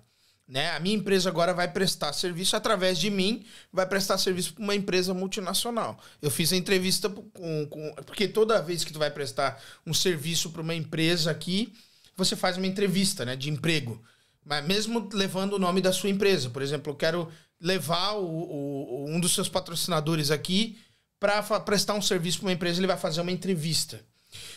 Né? 0.52 0.68
A 0.72 0.80
minha 0.80 0.94
empresa 0.96 1.30
agora 1.30 1.54
vai 1.54 1.66
prestar 1.72 2.12
serviço 2.12 2.54
através 2.54 2.98
de 2.98 3.08
mim, 3.08 3.42
vai 3.72 3.86
prestar 3.86 4.18
serviço 4.18 4.52
para 4.52 4.62
uma 4.62 4.74
empresa 4.74 5.14
multinacional. 5.14 5.98
Eu 6.20 6.30
fiz 6.30 6.52
a 6.52 6.56
entrevista 6.56 7.08
com, 7.08 7.66
com- 7.68 7.94
Porque 8.04 8.28
toda 8.28 8.60
vez 8.60 8.84
que 8.84 8.92
tu 8.92 8.98
vai 8.98 9.10
prestar 9.10 9.58
um 9.86 9.94
serviço 9.94 10.50
para 10.50 10.60
uma 10.60 10.74
empresa 10.74 11.30
aqui, 11.30 11.72
você 12.14 12.36
faz 12.36 12.58
uma 12.58 12.66
entrevista 12.66 13.24
né, 13.24 13.34
de 13.34 13.48
emprego. 13.48 14.02
Mas 14.44 14.62
mesmo 14.66 15.08
levando 15.14 15.54
o 15.54 15.58
nome 15.58 15.80
da 15.80 15.90
sua 15.90 16.10
empresa. 16.10 16.50
Por 16.50 16.60
exemplo, 16.60 16.92
eu 16.92 16.96
quero 16.96 17.32
levar 17.58 18.12
o- 18.16 18.26
o- 18.26 19.06
um 19.08 19.18
dos 19.18 19.32
seus 19.34 19.48
patrocinadores 19.48 20.30
aqui 20.30 20.76
para 21.18 21.42
prestar 21.60 21.94
um 21.94 22.02
serviço 22.02 22.40
para 22.40 22.48
uma 22.48 22.52
empresa, 22.52 22.78
ele 22.78 22.86
vai 22.86 22.98
fazer 22.98 23.22
uma 23.22 23.32
entrevista. 23.32 24.04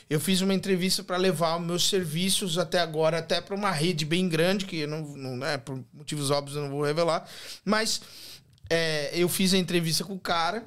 Eu 0.10 0.20
fiz 0.20 0.42
uma 0.42 0.54
entrevista 0.54 1.04
para 1.04 1.18
levar 1.18 1.60
meus 1.60 1.90
serviços 1.90 2.58
até 2.58 2.80
agora, 2.80 3.18
até 3.18 3.42
para 3.42 3.56
uma 3.56 3.72
rede 3.72 4.06
bem 4.06 4.30
grande, 4.30 4.66
que 4.66 4.86
não, 4.86 5.02
não 5.02 5.38
né, 5.38 5.58
por 5.58 5.84
motivos 5.94 6.30
óbvios 6.30 6.56
eu 6.56 6.64
não 6.64 6.70
vou 6.70 6.84
revelar. 6.84 7.28
Mas 7.64 8.02
é, 8.70 9.12
eu 9.14 9.28
fiz 9.28 9.54
a 9.54 9.58
entrevista 9.58 10.04
com 10.04 10.14
o 10.14 10.20
cara 10.20 10.64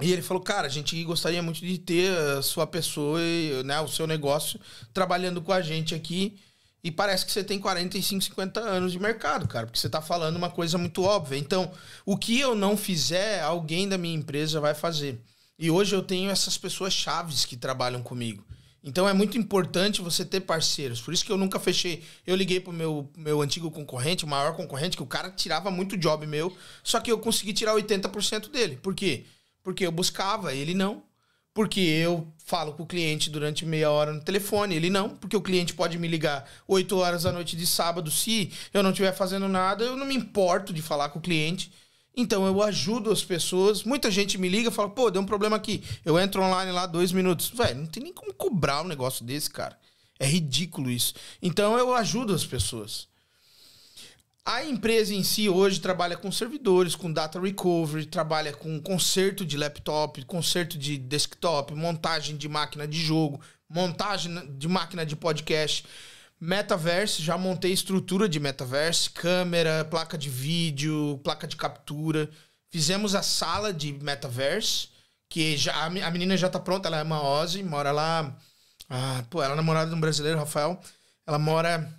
e 0.00 0.12
ele 0.12 0.22
falou: 0.22 0.42
Cara, 0.42 0.66
a 0.66 0.70
gente 0.70 1.02
gostaria 1.04 1.42
muito 1.42 1.60
de 1.60 1.78
ter 1.78 2.16
a 2.16 2.42
sua 2.42 2.66
pessoa, 2.66 3.20
e, 3.20 3.62
né, 3.64 3.80
o 3.80 3.88
seu 3.88 4.06
negócio 4.06 4.60
trabalhando 4.92 5.40
com 5.40 5.52
a 5.52 5.60
gente 5.60 5.94
aqui. 5.94 6.38
E 6.82 6.90
parece 6.90 7.26
que 7.26 7.32
você 7.32 7.44
tem 7.44 7.58
45, 7.58 8.24
50 8.24 8.58
anos 8.58 8.92
de 8.92 8.98
mercado, 8.98 9.46
cara, 9.46 9.66
porque 9.66 9.78
você 9.78 9.88
tá 9.88 10.00
falando 10.00 10.36
uma 10.36 10.48
coisa 10.48 10.78
muito 10.78 11.02
óbvia. 11.02 11.36
Então, 11.36 11.70
o 12.06 12.16
que 12.16 12.40
eu 12.40 12.54
não 12.54 12.74
fizer, 12.74 13.42
alguém 13.42 13.86
da 13.86 13.98
minha 13.98 14.16
empresa 14.16 14.60
vai 14.60 14.74
fazer. 14.74 15.20
E 15.62 15.70
hoje 15.70 15.94
eu 15.94 16.02
tenho 16.02 16.30
essas 16.30 16.56
pessoas 16.56 16.94
chaves 16.94 17.44
que 17.44 17.54
trabalham 17.54 18.02
comigo. 18.02 18.42
Então 18.82 19.06
é 19.06 19.12
muito 19.12 19.36
importante 19.36 20.00
você 20.00 20.24
ter 20.24 20.40
parceiros. 20.40 21.02
Por 21.02 21.12
isso 21.12 21.22
que 21.22 21.30
eu 21.30 21.36
nunca 21.36 21.60
fechei. 21.60 22.02
Eu 22.26 22.34
liguei 22.34 22.58
pro 22.58 22.72
meu, 22.72 23.12
meu 23.14 23.42
antigo 23.42 23.70
concorrente, 23.70 24.24
o 24.24 24.28
maior 24.28 24.56
concorrente, 24.56 24.96
que 24.96 25.02
o 25.02 25.06
cara 25.06 25.30
tirava 25.30 25.70
muito 25.70 25.98
job 25.98 26.26
meu, 26.26 26.56
só 26.82 26.98
que 26.98 27.12
eu 27.12 27.18
consegui 27.18 27.52
tirar 27.52 27.74
80% 27.74 28.50
dele. 28.50 28.78
Por 28.78 28.94
quê? 28.94 29.26
Porque 29.62 29.86
eu 29.86 29.92
buscava, 29.92 30.54
ele 30.54 30.72
não. 30.72 31.02
Porque 31.52 31.80
eu 31.80 32.32
falo 32.46 32.72
com 32.72 32.84
o 32.84 32.86
cliente 32.86 33.28
durante 33.28 33.66
meia 33.66 33.90
hora 33.90 34.14
no 34.14 34.24
telefone, 34.24 34.74
ele 34.74 34.88
não. 34.88 35.10
Porque 35.10 35.36
o 35.36 35.42
cliente 35.42 35.74
pode 35.74 35.98
me 35.98 36.08
ligar 36.08 36.48
8 36.66 36.96
horas 36.96 37.24
da 37.24 37.32
noite 37.32 37.54
de 37.54 37.66
sábado. 37.66 38.10
Se 38.10 38.50
eu 38.72 38.82
não 38.82 38.92
estiver 38.92 39.12
fazendo 39.12 39.46
nada, 39.46 39.84
eu 39.84 39.94
não 39.94 40.06
me 40.06 40.14
importo 40.14 40.72
de 40.72 40.80
falar 40.80 41.10
com 41.10 41.18
o 41.18 41.22
cliente. 41.22 41.70
Então 42.16 42.46
eu 42.46 42.62
ajudo 42.62 43.10
as 43.10 43.22
pessoas. 43.22 43.84
Muita 43.84 44.10
gente 44.10 44.36
me 44.36 44.48
liga 44.48 44.68
e 44.68 44.72
fala, 44.72 44.90
pô, 44.90 45.10
deu 45.10 45.22
um 45.22 45.26
problema 45.26 45.56
aqui. 45.56 45.82
Eu 46.04 46.18
entro 46.18 46.42
online 46.42 46.72
lá 46.72 46.86
dois 46.86 47.12
minutos. 47.12 47.50
Velho, 47.50 47.80
não 47.80 47.86
tem 47.86 48.02
nem 48.02 48.12
como 48.12 48.34
cobrar 48.34 48.82
um 48.82 48.88
negócio 48.88 49.24
desse, 49.24 49.48
cara. 49.48 49.78
É 50.18 50.26
ridículo 50.26 50.90
isso. 50.90 51.14
Então 51.40 51.78
eu 51.78 51.94
ajudo 51.94 52.34
as 52.34 52.44
pessoas. 52.44 53.08
A 54.44 54.64
empresa 54.64 55.14
em 55.14 55.22
si 55.22 55.48
hoje 55.48 55.80
trabalha 55.80 56.16
com 56.16 56.32
servidores, 56.32 56.96
com 56.96 57.12
data 57.12 57.38
recovery, 57.38 58.06
trabalha 58.06 58.52
com 58.52 58.80
conserto 58.80 59.44
de 59.44 59.56
laptop, 59.56 60.24
conserto 60.24 60.76
de 60.76 60.98
desktop, 60.98 61.74
montagem 61.74 62.36
de 62.36 62.48
máquina 62.48 62.88
de 62.88 62.98
jogo, 62.98 63.40
montagem 63.68 64.34
de 64.56 64.66
máquina 64.66 65.06
de 65.06 65.14
podcast. 65.14 65.84
Metaverse, 66.40 67.22
já 67.22 67.36
montei 67.36 67.70
estrutura 67.70 68.26
de 68.28 68.40
metaverse, 68.40 69.10
câmera, 69.10 69.84
placa 69.84 70.16
de 70.16 70.30
vídeo, 70.30 71.20
placa 71.22 71.46
de 71.46 71.54
captura. 71.54 72.30
Fizemos 72.70 73.14
a 73.14 73.22
sala 73.22 73.72
de 73.74 73.92
metaverse, 73.92 74.88
que 75.28 75.56
já 75.56 75.84
a 75.84 75.90
me- 75.90 76.00
a 76.02 76.10
menina 76.10 76.36
já 76.38 76.48
tá 76.48 76.58
pronta, 76.58 76.88
ela 76.88 76.98
é 77.00 77.02
uma 77.02 77.22
Ozzy, 77.22 77.62
mora 77.62 77.92
lá. 77.92 78.34
Ah, 78.88 79.22
pô, 79.28 79.42
ela 79.42 79.52
é 79.52 79.56
namorada 79.56 79.90
de 79.90 79.96
um 79.96 80.00
brasileiro, 80.00 80.38
Rafael. 80.38 80.80
Ela 81.26 81.38
mora 81.38 81.92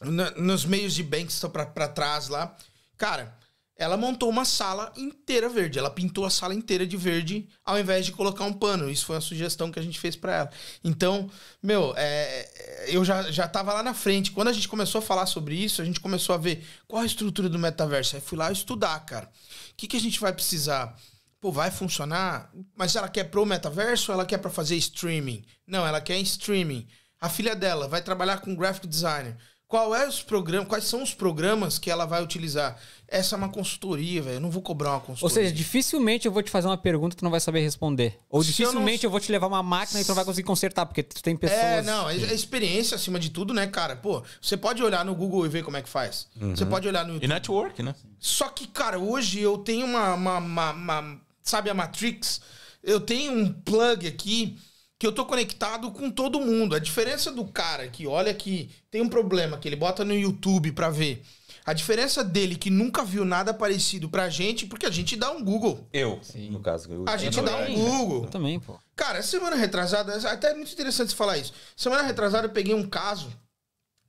na- 0.00 0.32
nos 0.32 0.64
meios 0.64 0.92
de 0.94 1.02
que 1.24 1.32
estão 1.32 1.48
pra, 1.48 1.64
pra 1.64 1.86
trás 1.88 2.28
lá. 2.28 2.56
Cara, 2.98 3.38
ela 3.80 3.96
montou 3.96 4.28
uma 4.28 4.44
sala 4.44 4.92
inteira 4.94 5.48
verde. 5.48 5.78
Ela 5.78 5.88
pintou 5.88 6.26
a 6.26 6.30
sala 6.30 6.54
inteira 6.54 6.86
de 6.86 6.98
verde 6.98 7.48
ao 7.64 7.78
invés 7.78 8.04
de 8.04 8.12
colocar 8.12 8.44
um 8.44 8.52
pano. 8.52 8.90
Isso 8.90 9.06
foi 9.06 9.16
uma 9.16 9.22
sugestão 9.22 9.72
que 9.72 9.78
a 9.78 9.82
gente 9.82 9.98
fez 9.98 10.14
pra 10.14 10.36
ela. 10.36 10.50
Então, 10.84 11.30
meu, 11.62 11.94
é, 11.96 12.86
eu 12.88 13.02
já, 13.02 13.30
já 13.30 13.48
tava 13.48 13.72
lá 13.72 13.82
na 13.82 13.94
frente. 13.94 14.32
Quando 14.32 14.48
a 14.48 14.52
gente 14.52 14.68
começou 14.68 14.98
a 14.98 15.02
falar 15.02 15.24
sobre 15.24 15.54
isso, 15.54 15.80
a 15.80 15.84
gente 15.86 15.98
começou 15.98 16.34
a 16.34 16.38
ver 16.38 16.62
qual 16.86 17.02
a 17.02 17.06
estrutura 17.06 17.48
do 17.48 17.58
metaverso. 17.58 18.16
Aí 18.16 18.20
fui 18.20 18.36
lá 18.36 18.52
estudar, 18.52 19.00
cara. 19.06 19.24
O 19.70 19.74
que, 19.78 19.88
que 19.88 19.96
a 19.96 20.00
gente 20.00 20.20
vai 20.20 20.34
precisar? 20.34 20.94
Pô, 21.40 21.50
vai 21.50 21.70
funcionar? 21.70 22.52
Mas 22.76 22.94
ela 22.94 23.08
quer 23.08 23.24
pro 23.24 23.46
metaverso 23.46 24.12
ou 24.12 24.14
ela 24.14 24.26
quer 24.26 24.36
pra 24.36 24.50
fazer 24.50 24.76
streaming? 24.76 25.42
Não, 25.66 25.86
ela 25.86 26.02
quer 26.02 26.16
em 26.16 26.22
streaming. 26.22 26.86
A 27.18 27.30
filha 27.30 27.56
dela 27.56 27.88
vai 27.88 28.02
trabalhar 28.02 28.42
com 28.42 28.54
graphic 28.54 28.86
designer. 28.86 29.38
Qual 29.70 29.94
é 29.94 30.04
os 30.08 30.20
programas, 30.20 30.66
quais 30.68 30.82
são 30.84 31.00
os 31.00 31.14
programas 31.14 31.78
que 31.78 31.88
ela 31.88 32.04
vai 32.04 32.20
utilizar? 32.24 32.76
Essa 33.06 33.36
é 33.36 33.38
uma 33.38 33.48
consultoria, 33.48 34.20
velho. 34.20 34.34
Eu 34.38 34.40
não 34.40 34.50
vou 34.50 34.60
cobrar 34.60 34.88
uma 34.90 34.96
Ou 34.96 35.00
consultoria. 35.02 35.44
seja, 35.44 35.54
dificilmente 35.54 36.26
eu 36.26 36.32
vou 36.32 36.42
te 36.42 36.50
fazer 36.50 36.66
uma 36.66 36.76
pergunta 36.76 37.14
que 37.14 37.20
tu 37.20 37.24
não 37.24 37.30
vai 37.30 37.38
saber 37.38 37.60
responder. 37.60 38.18
Ou 38.28 38.42
Se 38.42 38.48
eu 38.50 38.52
dificilmente 38.66 39.04
não- 39.04 39.06
eu, 39.06 39.10
vou 39.12 39.20
te 39.20 39.30
levar 39.30 39.46
uma 39.46 39.62
máquina 39.62 40.00
e 40.00 40.04
tu 40.04 40.08
não 40.08 40.16
vai 40.16 40.24
conseguir 40.24 40.44
consertar, 40.48 40.86
porque 40.86 41.04
tu 41.04 41.22
tem 41.22 41.36
pessoas. 41.36 41.60
É, 41.60 41.82
não, 41.82 42.10
é 42.10 42.16
é 42.16 42.34
experiência 42.34 42.96
acima 42.96 43.20
de 43.20 43.30
tudo, 43.30 43.54
né, 43.54 43.64
cara? 43.68 43.94
Pô, 43.94 44.24
você 44.42 44.56
pode 44.56 44.82
olhar 44.82 45.04
no 45.04 45.14
Google 45.14 45.46
e 45.46 45.48
ver 45.48 45.62
como 45.62 45.76
é 45.76 45.82
que 45.82 45.88
faz. 45.88 46.26
Você 46.34 46.66
pode 46.66 46.88
olhar 46.88 47.04
no 47.04 47.10
E 47.12 47.14
YouTube. 47.14 47.28
network, 47.28 47.80
né? 47.84 47.94
Só 48.18 48.48
que, 48.48 48.66
cara, 48.66 48.98
hoje 48.98 49.38
eu 49.40 49.56
tenho 49.58 49.86
uma, 49.86 50.14
uma, 50.14 50.38
uma- 50.38 50.72
uma- 50.72 51.20
Sabe 51.44 51.70
a 51.70 51.74
Matrix? 51.74 52.40
Eu 52.82 53.00
tenho 53.00 53.32
um 53.32 53.52
plug 53.52 54.06
aqui 54.08 54.58
que 55.00 55.06
eu 55.06 55.12
tô 55.12 55.24
conectado 55.24 55.90
com 55.90 56.10
todo 56.10 56.42
mundo. 56.42 56.76
A 56.76 56.78
diferença 56.78 57.32
do 57.32 57.46
cara 57.46 57.88
que 57.88 58.06
olha 58.06 58.34
que 58.34 58.68
tem 58.90 59.00
um 59.00 59.08
problema, 59.08 59.56
que 59.56 59.66
ele 59.66 59.74
bota 59.74 60.04
no 60.04 60.14
YouTube 60.14 60.72
pra 60.72 60.90
ver. 60.90 61.22
A 61.64 61.72
diferença 61.72 62.22
dele 62.22 62.54
que 62.54 62.68
nunca 62.68 63.02
viu 63.02 63.24
nada 63.24 63.54
parecido 63.54 64.10
pra 64.10 64.28
gente, 64.28 64.66
porque 64.66 64.84
a 64.84 64.90
gente 64.90 65.16
dá 65.16 65.30
um 65.30 65.42
Google. 65.42 65.88
Eu, 65.90 66.20
no 66.50 66.60
caso. 66.60 66.92
Eu, 66.92 67.06
A 67.08 67.16
gente 67.16 67.38
eu 67.38 67.42
dá 67.42 67.56
um 67.56 67.74
Google. 67.74 68.24
Eu 68.24 68.30
também, 68.30 68.60
pô. 68.60 68.78
Cara, 68.94 69.22
semana 69.22 69.56
retrasada, 69.56 70.14
até 70.30 70.50
é 70.50 70.54
muito 70.54 70.70
interessante 70.70 71.12
você 71.12 71.16
falar 71.16 71.38
isso. 71.38 71.54
Semana 71.74 72.02
retrasada 72.02 72.46
eu 72.46 72.52
peguei 72.52 72.74
um 72.74 72.86
caso 72.86 73.32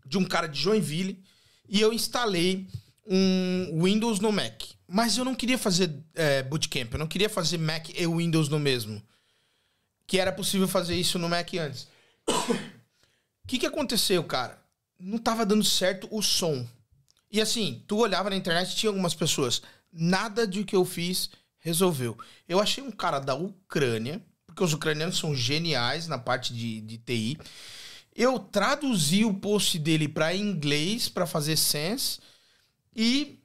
de 0.05 0.17
um 0.17 0.25
cara 0.25 0.47
de 0.47 0.59
Joinville 0.59 1.23
e 1.69 1.79
eu 1.79 1.93
instalei 1.93 2.67
um 3.07 3.81
Windows 3.81 4.19
no 4.19 4.29
Mac. 4.29 4.63
Mas 4.89 5.17
eu 5.17 5.23
não 5.23 5.35
queria 5.35 5.57
fazer 5.57 5.89
é, 6.13 6.43
bootcamp, 6.43 6.91
eu 6.91 6.99
não 6.99 7.07
queria 7.07 7.29
fazer 7.29 7.57
Mac 7.57 7.87
e 7.97 8.05
Windows 8.05 8.49
no 8.49 8.59
mesmo. 8.59 9.01
Que 10.07 10.19
era 10.19 10.31
possível 10.31 10.67
fazer 10.67 10.95
isso 10.95 11.17
no 11.17 11.29
Mac 11.29 11.53
antes. 11.55 11.87
O 12.27 12.57
que, 13.47 13.59
que 13.59 13.65
aconteceu, 13.65 14.23
cara? 14.23 14.61
Não 14.99 15.17
tava 15.17 15.45
dando 15.45 15.63
certo 15.63 16.07
o 16.11 16.21
som. 16.21 16.67
E 17.31 17.39
assim, 17.39 17.83
tu 17.87 17.97
olhava 17.97 18.29
na 18.29 18.35
internet 18.35 18.75
tinha 18.75 18.89
algumas 18.89 19.13
pessoas. 19.13 19.61
Nada 19.91 20.45
de 20.45 20.63
que 20.63 20.75
eu 20.75 20.83
fiz 20.83 21.29
resolveu. 21.59 22.17
Eu 22.47 22.59
achei 22.59 22.83
um 22.83 22.91
cara 22.91 23.19
da 23.19 23.35
Ucrânia, 23.35 24.21
porque 24.45 24.63
os 24.63 24.73
ucranianos 24.73 25.17
são 25.17 25.33
geniais 25.33 26.07
na 26.07 26.17
parte 26.17 26.53
de, 26.53 26.81
de 26.81 26.97
TI. 26.97 27.37
Eu 28.13 28.37
traduzi 28.37 29.23
o 29.23 29.33
post 29.33 29.79
dele 29.79 30.07
para 30.07 30.35
inglês 30.35 31.07
para 31.07 31.25
fazer 31.25 31.55
sense 31.55 32.19
e 32.93 33.39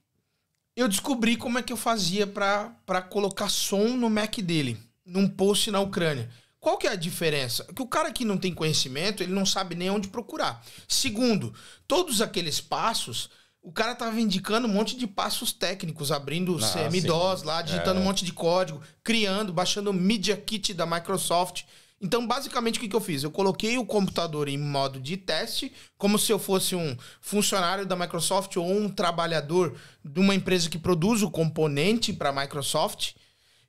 eu 0.74 0.88
descobri 0.88 1.36
como 1.36 1.58
é 1.58 1.62
que 1.62 1.72
eu 1.72 1.76
fazia 1.76 2.26
para 2.26 3.02
colocar 3.08 3.48
som 3.48 3.96
no 3.96 4.10
Mac 4.10 4.38
dele, 4.38 4.76
num 5.04 5.28
post 5.28 5.70
na 5.70 5.80
Ucrânia. 5.80 6.28
Qual 6.66 6.78
que 6.78 6.88
é 6.88 6.90
a 6.90 6.96
diferença? 6.96 7.62
Que 7.72 7.80
o 7.80 7.86
cara 7.86 8.10
que 8.10 8.24
não 8.24 8.36
tem 8.36 8.52
conhecimento, 8.52 9.22
ele 9.22 9.32
não 9.32 9.46
sabe 9.46 9.76
nem 9.76 9.88
onde 9.88 10.08
procurar. 10.08 10.66
Segundo, 10.88 11.54
todos 11.86 12.20
aqueles 12.20 12.60
passos, 12.60 13.30
o 13.62 13.70
cara 13.70 13.94
tava 13.94 14.20
indicando 14.20 14.66
um 14.66 14.72
monte 14.72 14.96
de 14.96 15.06
passos 15.06 15.52
técnicos, 15.52 16.10
abrindo 16.10 16.58
Ah, 16.60 16.72
CM-DOS 16.72 17.44
lá, 17.44 17.62
digitando 17.62 18.00
É. 18.00 18.02
um 18.02 18.04
monte 18.04 18.24
de 18.24 18.32
código, 18.32 18.82
criando, 19.04 19.52
baixando 19.52 19.90
o 19.90 19.94
Media 19.94 20.36
Kit 20.36 20.74
da 20.74 20.84
Microsoft. 20.84 21.62
Então, 22.00 22.26
basicamente, 22.26 22.78
o 22.78 22.80
que, 22.80 22.88
que 22.88 22.96
eu 22.96 23.00
fiz? 23.00 23.22
Eu 23.22 23.30
coloquei 23.30 23.78
o 23.78 23.86
computador 23.86 24.48
em 24.48 24.58
modo 24.58 24.98
de 24.98 25.16
teste, 25.16 25.72
como 25.96 26.18
se 26.18 26.32
eu 26.32 26.38
fosse 26.40 26.74
um 26.74 26.96
funcionário 27.20 27.86
da 27.86 27.94
Microsoft 27.94 28.56
ou 28.56 28.68
um 28.68 28.88
trabalhador 28.88 29.76
de 30.04 30.18
uma 30.18 30.34
empresa 30.34 30.68
que 30.68 30.80
produz 30.80 31.22
o 31.22 31.30
componente 31.30 32.12
para 32.12 32.30
a 32.30 32.32
Microsoft. 32.32 33.12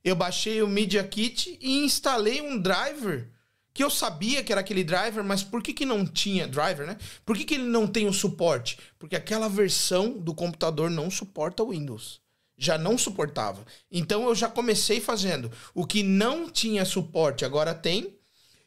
Eu 0.08 0.16
baixei 0.16 0.62
o 0.62 0.70
Media 0.70 1.04
Kit 1.04 1.60
e 1.62 1.80
instalei 1.80 2.42
um 2.42 2.58
driver 2.58 3.30
que 3.74 3.84
eu 3.84 3.90
sabia 3.90 4.42
que 4.42 4.54
era 4.54 4.62
aquele 4.62 4.82
driver, 4.82 5.22
mas 5.22 5.44
por 5.44 5.62
que, 5.62 5.74
que 5.74 5.86
não 5.86 6.06
tinha 6.06 6.48
driver, 6.48 6.88
né? 6.88 6.98
Por 7.26 7.36
que, 7.36 7.44
que 7.44 7.56
ele 7.56 7.66
não 7.66 7.86
tem 7.86 8.08
o 8.08 8.14
suporte? 8.14 8.80
Porque 8.98 9.18
aquela 9.18 9.50
versão 9.50 10.18
do 10.18 10.34
computador 10.34 10.90
não 10.90 11.12
suporta 11.12 11.62
o 11.62 11.72
Windows. 11.72 12.22
Já 12.58 12.78
não 12.78 12.98
suportava. 12.98 13.66
Então 13.92 14.26
eu 14.30 14.34
já 14.34 14.48
comecei 14.48 15.02
fazendo 15.02 15.52
o 15.76 15.86
que 15.86 16.02
não 16.04 16.50
tinha 16.50 16.86
suporte, 16.86 17.44
agora 17.44 17.76
tem. 17.76 18.18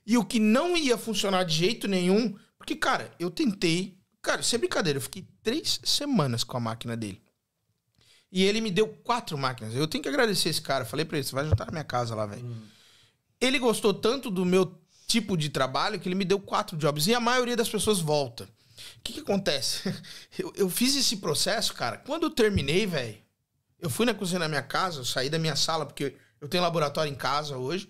E 0.06 0.18
o 0.18 0.24
que 0.26 0.38
não 0.38 0.76
ia 0.76 0.98
funcionar 0.98 1.44
de 1.44 1.54
jeito 1.54 1.88
nenhum. 1.88 2.36
Porque, 2.58 2.76
cara, 2.76 3.10
eu 3.18 3.30
tentei. 3.30 3.96
Cara, 4.20 4.42
sem 4.42 4.58
brincadeira, 4.58 4.98
eu 4.98 5.02
fiquei 5.02 5.26
três 5.42 5.80
semanas 5.84 6.44
com 6.44 6.58
a 6.58 6.60
máquina 6.60 6.94
dele. 6.94 7.22
E 8.32 8.44
ele 8.44 8.60
me 8.60 8.70
deu 8.70 8.86
quatro 8.88 9.36
máquinas. 9.36 9.74
Eu 9.74 9.88
tenho 9.88 10.02
que 10.02 10.08
agradecer 10.08 10.48
esse 10.48 10.62
cara. 10.62 10.84
Falei 10.84 11.04
pra 11.04 11.18
ele, 11.18 11.26
você 11.26 11.34
vai 11.34 11.44
jantar 11.48 11.66
na 11.66 11.72
minha 11.72 11.84
casa 11.84 12.14
lá, 12.14 12.26
velho. 12.26 12.44
Ele 13.40 13.58
gostou 13.58 13.92
tanto 13.92 14.30
do 14.30 14.44
meu 14.44 14.78
tipo 15.06 15.36
de 15.36 15.48
trabalho 15.48 15.98
que 15.98 16.08
ele 16.08 16.14
me 16.14 16.24
deu 16.24 16.38
quatro 16.38 16.76
jobs. 16.76 17.06
E 17.08 17.14
a 17.14 17.20
maioria 17.20 17.56
das 17.56 17.68
pessoas 17.68 17.98
volta. 17.98 18.44
O 18.44 19.02
que, 19.02 19.14
que 19.14 19.20
acontece? 19.20 19.92
Eu, 20.38 20.52
eu 20.56 20.70
fiz 20.70 20.96
esse 20.96 21.16
processo, 21.16 21.74
cara. 21.74 21.98
Quando 21.98 22.22
eu 22.22 22.30
terminei, 22.30 22.86
velho, 22.86 23.18
eu 23.78 23.90
fui 23.90 24.06
na 24.06 24.14
cozinha 24.14 24.38
da 24.38 24.48
minha 24.48 24.62
casa, 24.62 25.00
eu 25.00 25.04
saí 25.04 25.28
da 25.28 25.38
minha 25.38 25.56
sala, 25.56 25.84
porque 25.84 26.14
eu 26.40 26.48
tenho 26.48 26.62
laboratório 26.62 27.12
em 27.12 27.16
casa 27.16 27.58
hoje. 27.58 27.88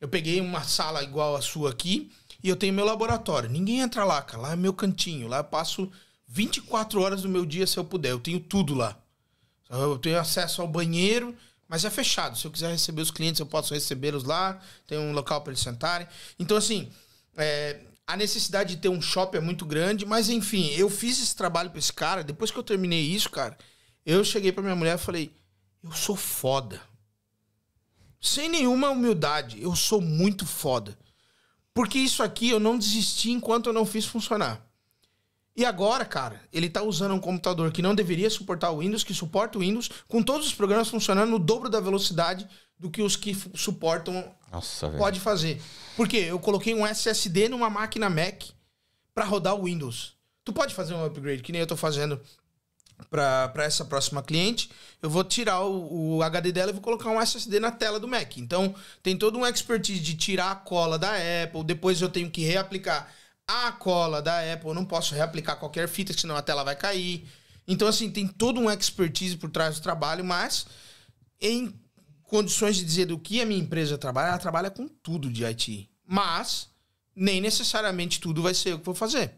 Eu 0.00 0.08
peguei 0.08 0.40
uma 0.40 0.64
sala 0.64 1.02
igual 1.02 1.36
a 1.36 1.40
sua 1.40 1.70
aqui 1.70 2.10
e 2.42 2.48
eu 2.48 2.56
tenho 2.56 2.74
meu 2.74 2.84
laboratório. 2.84 3.48
Ninguém 3.48 3.80
entra 3.80 4.04
lá, 4.04 4.20
cara. 4.20 4.42
Lá 4.42 4.52
é 4.52 4.56
meu 4.56 4.72
cantinho. 4.72 5.28
Lá 5.28 5.38
eu 5.38 5.44
passo 5.44 5.90
24 6.26 7.00
horas 7.00 7.22
do 7.22 7.28
meu 7.28 7.46
dia 7.46 7.66
se 7.66 7.78
eu 7.78 7.84
puder. 7.84 8.10
Eu 8.10 8.18
tenho 8.18 8.40
tudo 8.40 8.74
lá. 8.74 8.98
Eu 9.72 9.98
tenho 9.98 10.18
acesso 10.18 10.60
ao 10.60 10.68
banheiro, 10.68 11.34
mas 11.66 11.84
é 11.84 11.90
fechado. 11.90 12.36
Se 12.36 12.46
eu 12.46 12.50
quiser 12.50 12.70
receber 12.70 13.00
os 13.00 13.10
clientes, 13.10 13.40
eu 13.40 13.46
posso 13.46 13.72
recebê-los 13.72 14.24
lá. 14.24 14.60
Tem 14.86 14.98
um 14.98 15.12
local 15.12 15.40
para 15.40 15.52
eles 15.52 15.62
sentarem. 15.62 16.06
Então, 16.38 16.56
assim, 16.56 16.92
é, 17.36 17.80
a 18.06 18.14
necessidade 18.16 18.74
de 18.74 18.82
ter 18.82 18.90
um 18.90 19.00
shopping 19.00 19.38
é 19.38 19.40
muito 19.40 19.64
grande. 19.64 20.04
Mas, 20.04 20.28
enfim, 20.28 20.68
eu 20.72 20.90
fiz 20.90 21.18
esse 21.18 21.34
trabalho 21.34 21.70
para 21.70 21.78
esse 21.78 21.92
cara. 21.92 22.22
Depois 22.22 22.50
que 22.50 22.58
eu 22.58 22.62
terminei 22.62 23.00
isso, 23.00 23.30
cara, 23.30 23.56
eu 24.04 24.22
cheguei 24.22 24.52
para 24.52 24.62
minha 24.62 24.76
mulher 24.76 24.96
e 24.96 25.02
falei: 25.02 25.32
Eu 25.82 25.92
sou 25.92 26.16
foda. 26.16 26.80
Sem 28.20 28.48
nenhuma 28.48 28.90
humildade, 28.90 29.60
eu 29.60 29.74
sou 29.74 30.00
muito 30.00 30.46
foda. 30.46 30.96
Porque 31.74 31.98
isso 31.98 32.22
aqui 32.22 32.50
eu 32.50 32.60
não 32.60 32.78
desisti 32.78 33.30
enquanto 33.30 33.68
eu 33.68 33.72
não 33.72 33.86
fiz 33.86 34.04
funcionar. 34.04 34.64
E 35.54 35.64
agora, 35.64 36.04
cara, 36.04 36.40
ele 36.52 36.68
tá 36.68 36.82
usando 36.82 37.14
um 37.14 37.20
computador 37.20 37.70
que 37.70 37.82
não 37.82 37.94
deveria 37.94 38.30
suportar 38.30 38.70
o 38.70 38.78
Windows, 38.78 39.04
que 39.04 39.12
suporta 39.12 39.58
o 39.58 39.60
Windows, 39.60 39.90
com 40.08 40.22
todos 40.22 40.46
os 40.46 40.54
programas 40.54 40.88
funcionando 40.88 41.30
no 41.30 41.38
dobro 41.38 41.68
da 41.68 41.78
velocidade 41.78 42.48
do 42.78 42.90
que 42.90 43.02
os 43.02 43.16
que 43.16 43.36
suportam 43.54 44.34
Nossa, 44.50 44.88
velho. 44.88 44.98
pode 44.98 45.20
fazer. 45.20 45.60
Por 45.96 46.08
quê? 46.08 46.26
Eu 46.28 46.38
coloquei 46.38 46.74
um 46.74 46.86
SSD 46.86 47.50
numa 47.50 47.68
máquina 47.68 48.08
Mac 48.08 48.44
para 49.14 49.24
rodar 49.24 49.54
o 49.54 49.64
Windows. 49.64 50.14
Tu 50.42 50.52
pode 50.52 50.74
fazer 50.74 50.94
um 50.94 51.04
upgrade, 51.04 51.42
que 51.42 51.52
nem 51.52 51.60
eu 51.60 51.66
tô 51.66 51.76
fazendo 51.76 52.20
para 53.10 53.52
essa 53.58 53.84
próxima 53.84 54.22
cliente. 54.22 54.70
Eu 55.02 55.10
vou 55.10 55.22
tirar 55.22 55.60
o, 55.60 56.16
o, 56.16 56.22
HD 56.22 56.50
dela 56.50 56.70
e 56.70 56.74
vou 56.74 56.82
colocar 56.82 57.10
um 57.10 57.20
SSD 57.20 57.60
na 57.60 57.70
tela 57.70 58.00
do 58.00 58.08
Mac. 58.08 58.38
Então, 58.38 58.74
tem 59.02 59.16
todo 59.16 59.38
um 59.38 59.46
expertise 59.46 60.00
de 60.00 60.16
tirar 60.16 60.50
a 60.50 60.56
cola 60.56 60.98
da 60.98 61.12
Apple, 61.44 61.64
depois 61.64 62.00
eu 62.00 62.08
tenho 62.08 62.30
que 62.30 62.42
reaplicar 62.42 63.12
a 63.52 63.72
cola 63.72 64.22
da 64.22 64.52
Apple, 64.52 64.74
não 64.74 64.84
posso 64.84 65.14
reaplicar 65.14 65.56
qualquer 65.56 65.88
fita, 65.88 66.12
senão 66.12 66.36
a 66.36 66.42
tela 66.42 66.64
vai 66.64 66.76
cair. 66.76 67.28
Então, 67.66 67.86
assim, 67.86 68.10
tem 68.10 68.26
todo 68.26 68.60
um 68.60 68.70
expertise 68.70 69.36
por 69.36 69.50
trás 69.50 69.76
do 69.76 69.82
trabalho, 69.82 70.24
mas 70.24 70.66
em 71.40 71.74
condições 72.22 72.76
de 72.76 72.84
dizer 72.84 73.06
do 73.06 73.18
que 73.18 73.40
a 73.40 73.46
minha 73.46 73.60
empresa 73.60 73.98
trabalha, 73.98 74.28
ela 74.28 74.38
trabalha 74.38 74.70
com 74.70 74.88
tudo 74.88 75.30
de 75.30 75.44
IT. 75.44 75.88
Mas 76.06 76.68
nem 77.14 77.40
necessariamente 77.40 78.20
tudo 78.20 78.42
vai 78.42 78.54
ser 78.54 78.72
eu 78.72 78.78
que 78.78 78.86
vou 78.86 78.94
fazer. 78.94 79.34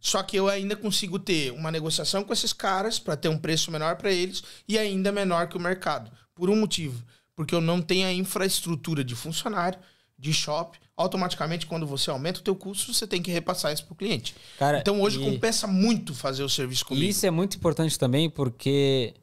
Só 0.00 0.22
que 0.22 0.36
eu 0.36 0.48
ainda 0.48 0.74
consigo 0.74 1.18
ter 1.18 1.52
uma 1.52 1.70
negociação 1.70 2.24
com 2.24 2.32
esses 2.32 2.52
caras 2.52 2.98
para 2.98 3.16
ter 3.16 3.28
um 3.28 3.36
preço 3.36 3.70
menor 3.70 3.96
para 3.96 4.10
eles 4.10 4.42
e 4.66 4.78
ainda 4.78 5.12
menor 5.12 5.48
que 5.48 5.56
o 5.56 5.60
mercado. 5.60 6.10
Por 6.34 6.48
um 6.48 6.56
motivo. 6.56 7.04
Porque 7.36 7.54
eu 7.54 7.60
não 7.60 7.82
tenho 7.82 8.06
a 8.06 8.12
infraestrutura 8.12 9.04
de 9.04 9.14
funcionário, 9.14 9.78
de 10.18 10.32
shop. 10.32 10.78
Automaticamente, 11.00 11.66
quando 11.66 11.86
você 11.86 12.10
aumenta 12.10 12.40
o 12.40 12.42
teu 12.42 12.54
custo, 12.54 12.92
você 12.92 13.06
tem 13.06 13.22
que 13.22 13.30
repassar 13.30 13.72
isso 13.72 13.86
pro 13.86 13.94
cliente. 13.94 14.34
Cara, 14.58 14.78
então 14.80 15.00
hoje 15.00 15.18
e- 15.20 15.24
compensa 15.24 15.66
muito 15.66 16.14
fazer 16.14 16.42
o 16.42 16.48
serviço 16.48 16.82
E 16.82 16.86
comigo. 16.86 17.06
isso 17.06 17.24
é 17.24 17.30
muito 17.30 17.56
importante 17.56 17.98
também 17.98 18.28
porque 18.28 19.14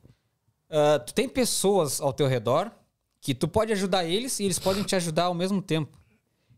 ah, 0.70 1.00
tu 1.06 1.14
tem 1.14 1.30
pessoas 1.30 2.02
ao 2.02 2.12
teu 2.12 2.28
redor 2.28 2.72
que 3.22 3.36
tu 3.36 3.48
pode 3.48 3.72
ajudar 3.74 4.06
eles 4.06 4.40
e 4.40 4.46
eles 4.46 4.58
podem 4.58 4.84
te 4.84 4.96
ajudar 4.96 5.26
ao 5.26 5.34
mesmo 5.36 5.62
tempo. 5.62 5.98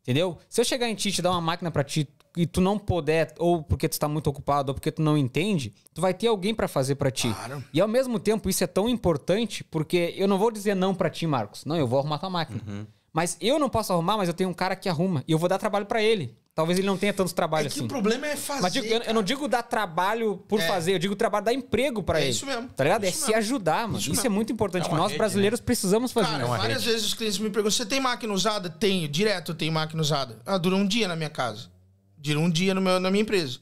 Entendeu? 0.02 0.38
Se 0.48 0.62
eu 0.62 0.66
chegar 0.66 0.88
em 0.88 0.96
ti 0.96 1.10
e 1.10 1.12
te 1.12 1.22
dar 1.22 1.32
uma 1.32 1.42
máquina 1.42 1.70
pra 1.70 1.84
ti 1.84 2.08
e 2.38 2.46
tu 2.48 2.62
não 2.62 2.80
puder, 2.80 3.34
ou 3.40 3.62
porque 3.62 3.90
tu 3.90 3.94
está 3.94 4.08
muito 4.08 4.28
ocupado, 4.28 4.70
ou 4.70 4.74
porque 4.74 4.92
tu 4.92 5.02
não 5.02 5.18
entende, 5.18 5.74
tu 5.94 6.00
vai 6.00 6.14
ter 6.14 6.28
alguém 6.28 6.56
pra 6.56 6.68
fazer 6.68 6.96
pra 6.96 7.12
ti. 7.12 7.28
Claro. 7.28 7.62
E 7.74 7.82
ao 7.82 7.88
mesmo 7.88 8.20
tempo 8.20 8.50
isso 8.50 8.64
é 8.64 8.68
tão 8.68 8.88
importante 8.88 9.64
porque 9.66 10.14
eu 10.16 10.28
não 10.28 10.38
vou 10.38 10.50
dizer 10.52 10.76
não 10.76 10.96
pra 10.96 11.10
ti, 11.10 11.28
Marcos. 11.28 11.66
Não, 11.66 11.76
eu 11.76 11.86
vou 11.88 12.00
arrumar 12.00 12.20
tua 12.20 12.30
máquina. 12.30 12.62
Uhum. 12.66 12.86
Mas 13.14 13.38
eu 13.42 13.58
não 13.58 13.70
posso 13.70 13.92
arrumar, 13.92 14.18
mas 14.18 14.28
eu 14.28 14.34
tenho 14.34 14.50
um 14.50 14.54
cara 14.54 14.76
que 14.76 14.88
arruma. 14.88 15.24
E 15.28 15.32
eu 15.32 15.38
vou 15.40 15.50
dar 15.50 15.58
trabalho 15.58 15.86
pra 15.86 16.02
ele. 16.02 16.38
Talvez 16.54 16.78
ele 16.78 16.88
não 16.88 16.98
tenha 16.98 17.14
tanto 17.14 17.34
trabalho 17.34 17.68
É 17.68 17.70
que 17.70 17.76
assim. 17.78 17.86
o 17.86 17.88
problema 17.88 18.28
é 18.28 18.36
fazer. 18.36 18.62
Mas 18.62 18.74
digo- 18.74 18.86
eu, 18.86 19.02
eu 19.02 19.14
não 19.14 19.24
digo 19.24 19.48
dar 19.48 19.64
trabalho 19.64 20.38
por 20.48 20.60
É. 20.60 20.68
fazer, 20.68 20.94
eu 20.94 21.00
digo 21.00 21.16
trabalho 21.16 21.46
dar 21.46 21.54
emprego 21.54 22.04
pra 22.04 22.20
É 22.20 22.24
ele. 22.24 22.32
isso 22.32 22.46
mesmo. 22.46 22.68
Tá 22.70 22.84
ligado? 22.84 23.06
É 23.06 23.10
Isso 23.10 23.20
se 23.20 23.26
mesmo. 23.28 23.38
ajudar, 23.38 23.88
mano. 23.88 23.98
Isso, 24.00 24.12
Isso 24.12 24.26
é 24.26 24.30
muito 24.30 24.52
importante. 24.52 24.88
É 24.90 24.94
nós 24.94 25.08
rede, 25.08 25.18
brasileiros 25.18 25.60
precisamos 25.62 26.12
fazer. 26.12 26.28
Cara, 26.32 26.44
isso. 26.44 26.58
várias 26.58 26.84
vezes 26.84 27.06
os 27.08 27.14
clientes 27.14 27.40
me 27.40 27.50
perguntam: 27.50 27.72
você 27.72 27.86
tem 27.86 28.02
máquina 28.02 28.34
usada? 28.34 28.70
Tenho, 28.70 29.08
direto 29.08 29.52
eu 29.54 29.56
tenho 29.56 29.72
máquina 29.72 30.02
usada. 30.02 30.38
Ah, 30.46 30.58
dura 30.58 30.76
um 30.76 30.86
dia 30.86 31.08
na 31.08 31.16
minha 31.16 31.30
casa. 31.30 31.70
Dura 32.18 32.40
um 32.40 32.50
dia 32.50 32.74
no 32.74 32.82
meu, 32.82 33.00
na 33.00 33.10
minha 33.10 33.22
empresa. 33.22 33.60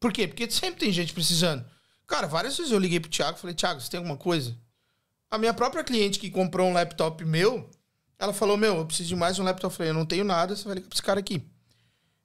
Por 0.00 0.12
quê? 0.12 0.26
Porque 0.26 0.50
sempre 0.50 0.80
tem 0.80 0.92
gente 0.92 1.12
precisando. 1.12 1.64
Cara, 2.06 2.26
várias 2.26 2.56
vezes 2.56 2.72
eu 2.72 2.78
liguei 2.80 2.98
pro 2.98 3.08
Thiago 3.08 3.38
e 3.38 3.40
falei: 3.40 3.54
Thiago, 3.54 3.80
você 3.80 3.88
tem 3.88 3.98
alguma 3.98 4.16
coisa? 4.16 4.56
A 5.30 5.38
minha 5.38 5.54
própria 5.54 5.84
cliente 5.84 6.18
que 6.18 6.28
comprou 6.28 6.66
um 6.68 6.72
laptop 6.72 7.24
meu, 7.24 7.70
ela 8.20 8.34
falou: 8.34 8.56
Meu, 8.56 8.76
eu 8.76 8.86
preciso 8.86 9.08
de 9.08 9.16
mais 9.16 9.38
um 9.38 9.42
laptop. 9.42 9.72
Eu 9.72 9.76
falei: 9.76 9.90
Eu 9.90 9.94
não 9.94 10.04
tenho 10.04 10.24
nada, 10.24 10.54
você 10.54 10.64
vai 10.64 10.74
ligar 10.74 10.88
pra 10.88 10.94
esse 10.94 11.02
cara 11.02 11.18
aqui. 11.18 11.42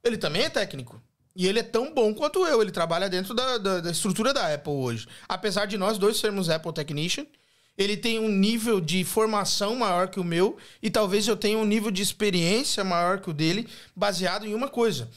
Ele 0.04 0.18
também 0.18 0.42
é 0.42 0.50
técnico. 0.50 1.02
E 1.34 1.46
ele 1.46 1.58
é 1.58 1.62
tão 1.62 1.92
bom 1.92 2.14
quanto 2.14 2.46
eu. 2.46 2.60
Ele 2.62 2.70
trabalha 2.70 3.08
dentro 3.08 3.34
da, 3.34 3.58
da, 3.58 3.80
da 3.80 3.90
estrutura 3.90 4.32
da 4.32 4.54
Apple 4.54 4.72
hoje. 4.72 5.08
Apesar 5.28 5.66
de 5.66 5.76
nós 5.76 5.98
dois 5.98 6.18
sermos 6.18 6.48
Apple 6.48 6.72
Technician, 6.72 7.26
ele 7.76 7.96
tem 7.96 8.18
um 8.18 8.28
nível 8.28 8.80
de 8.80 9.04
formação 9.04 9.74
maior 9.76 10.08
que 10.08 10.20
o 10.20 10.24
meu. 10.24 10.56
E 10.82 10.90
talvez 10.90 11.26
eu 11.26 11.36
tenha 11.36 11.58
um 11.58 11.64
nível 11.64 11.90
de 11.90 12.02
experiência 12.02 12.84
maior 12.84 13.20
que 13.20 13.30
o 13.30 13.34
dele, 13.34 13.68
baseado 13.94 14.46
em 14.46 14.54
uma 14.54 14.68
coisa. 14.68 15.10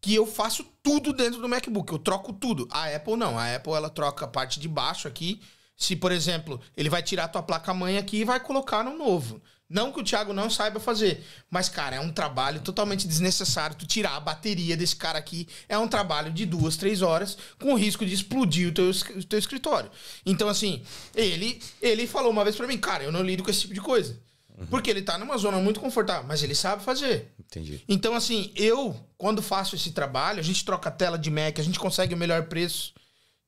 Que 0.00 0.14
eu 0.14 0.26
faço 0.26 0.64
tudo 0.82 1.12
dentro 1.12 1.40
do 1.40 1.48
MacBook. 1.48 1.92
Eu 1.92 1.98
troco 1.98 2.32
tudo. 2.32 2.66
A 2.70 2.94
Apple 2.94 3.16
não. 3.16 3.38
A 3.38 3.54
Apple 3.54 3.72
ela 3.72 3.90
troca 3.90 4.24
a 4.24 4.28
parte 4.28 4.58
de 4.58 4.68
baixo 4.68 5.06
aqui. 5.06 5.40
Se, 5.76 5.94
por 5.94 6.10
exemplo, 6.10 6.60
ele 6.76 6.90
vai 6.90 7.02
tirar 7.02 7.24
a 7.24 7.28
tua 7.28 7.42
placa-mãe 7.42 7.98
aqui 7.98 8.18
e 8.18 8.24
vai 8.24 8.40
colocar 8.40 8.82
no 8.82 8.96
novo. 8.96 9.40
Não 9.72 9.90
que 9.90 9.98
o 9.98 10.04
Thiago 10.04 10.34
não 10.34 10.50
saiba 10.50 10.78
fazer. 10.78 11.24
Mas, 11.50 11.66
cara, 11.66 11.96
é 11.96 12.00
um 12.00 12.12
trabalho 12.12 12.60
totalmente 12.60 13.08
desnecessário. 13.08 13.74
Tu 13.74 13.86
tirar 13.86 14.16
a 14.16 14.20
bateria 14.20 14.76
desse 14.76 14.94
cara 14.94 15.18
aqui 15.18 15.48
é 15.66 15.78
um 15.78 15.88
trabalho 15.88 16.30
de 16.30 16.44
duas, 16.44 16.76
três 16.76 17.00
horas, 17.00 17.38
com 17.58 17.72
o 17.72 17.76
risco 17.76 18.04
de 18.04 18.12
explodir 18.12 18.68
o 18.68 18.72
teu, 18.72 18.90
o 18.90 19.24
teu 19.24 19.38
escritório. 19.38 19.90
Então, 20.26 20.46
assim, 20.46 20.82
ele, 21.14 21.58
ele 21.80 22.06
falou 22.06 22.30
uma 22.30 22.44
vez 22.44 22.54
pra 22.54 22.66
mim, 22.66 22.76
cara, 22.76 23.02
eu 23.02 23.10
não 23.10 23.22
lido 23.22 23.42
com 23.42 23.50
esse 23.50 23.62
tipo 23.62 23.72
de 23.72 23.80
coisa. 23.80 24.20
Porque 24.68 24.90
ele 24.90 25.00
tá 25.00 25.16
numa 25.16 25.38
zona 25.38 25.56
muito 25.58 25.80
confortável, 25.80 26.28
mas 26.28 26.42
ele 26.42 26.54
sabe 26.54 26.84
fazer. 26.84 27.32
Entendi. 27.40 27.82
Então, 27.88 28.14
assim, 28.14 28.52
eu, 28.54 28.94
quando 29.16 29.40
faço 29.40 29.74
esse 29.74 29.90
trabalho, 29.92 30.38
a 30.38 30.42
gente 30.42 30.64
troca 30.66 30.90
a 30.90 30.92
tela 30.92 31.18
de 31.18 31.30
Mac, 31.30 31.58
a 31.58 31.62
gente 31.62 31.78
consegue 31.78 32.14
o 32.14 32.16
melhor 32.16 32.44
preço 32.44 32.92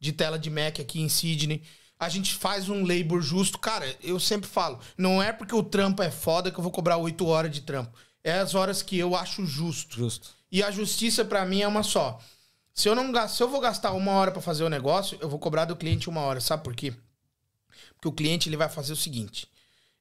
de 0.00 0.10
tela 0.10 0.38
de 0.38 0.48
Mac 0.48 0.80
aqui 0.80 1.02
em 1.02 1.08
Sydney. 1.08 1.62
A 2.04 2.08
gente 2.08 2.34
faz 2.34 2.68
um 2.68 2.86
labor 2.86 3.22
justo. 3.22 3.58
Cara, 3.58 3.96
eu 4.02 4.20
sempre 4.20 4.48
falo, 4.48 4.78
não 4.96 5.22
é 5.22 5.32
porque 5.32 5.54
o 5.54 5.62
trampo 5.62 6.02
é 6.02 6.10
foda 6.10 6.50
que 6.50 6.58
eu 6.58 6.62
vou 6.62 6.72
cobrar 6.72 6.98
8 6.98 7.26
horas 7.26 7.50
de 7.50 7.62
trampo. 7.62 7.96
É 8.22 8.38
as 8.38 8.54
horas 8.54 8.82
que 8.82 8.98
eu 8.98 9.16
acho 9.16 9.46
justo. 9.46 9.96
Justo. 9.96 10.30
E 10.52 10.62
a 10.62 10.70
justiça 10.70 11.24
pra 11.24 11.44
mim 11.44 11.62
é 11.62 11.68
uma 11.68 11.82
só. 11.82 12.20
Se 12.74 12.88
eu 12.88 12.94
não 12.94 13.28
se 13.28 13.42
eu 13.42 13.48
vou 13.48 13.60
gastar 13.60 13.92
uma 13.92 14.12
hora 14.12 14.30
pra 14.30 14.42
fazer 14.42 14.64
o 14.64 14.68
negócio, 14.68 15.16
eu 15.20 15.28
vou 15.28 15.38
cobrar 15.38 15.64
do 15.64 15.76
cliente 15.76 16.08
uma 16.08 16.20
hora. 16.20 16.40
Sabe 16.40 16.62
por 16.62 16.74
quê? 16.74 16.92
Porque 17.94 18.08
o 18.08 18.12
cliente 18.12 18.48
ele 18.48 18.56
vai 18.56 18.68
fazer 18.68 18.92
o 18.92 18.96
seguinte: 18.96 19.48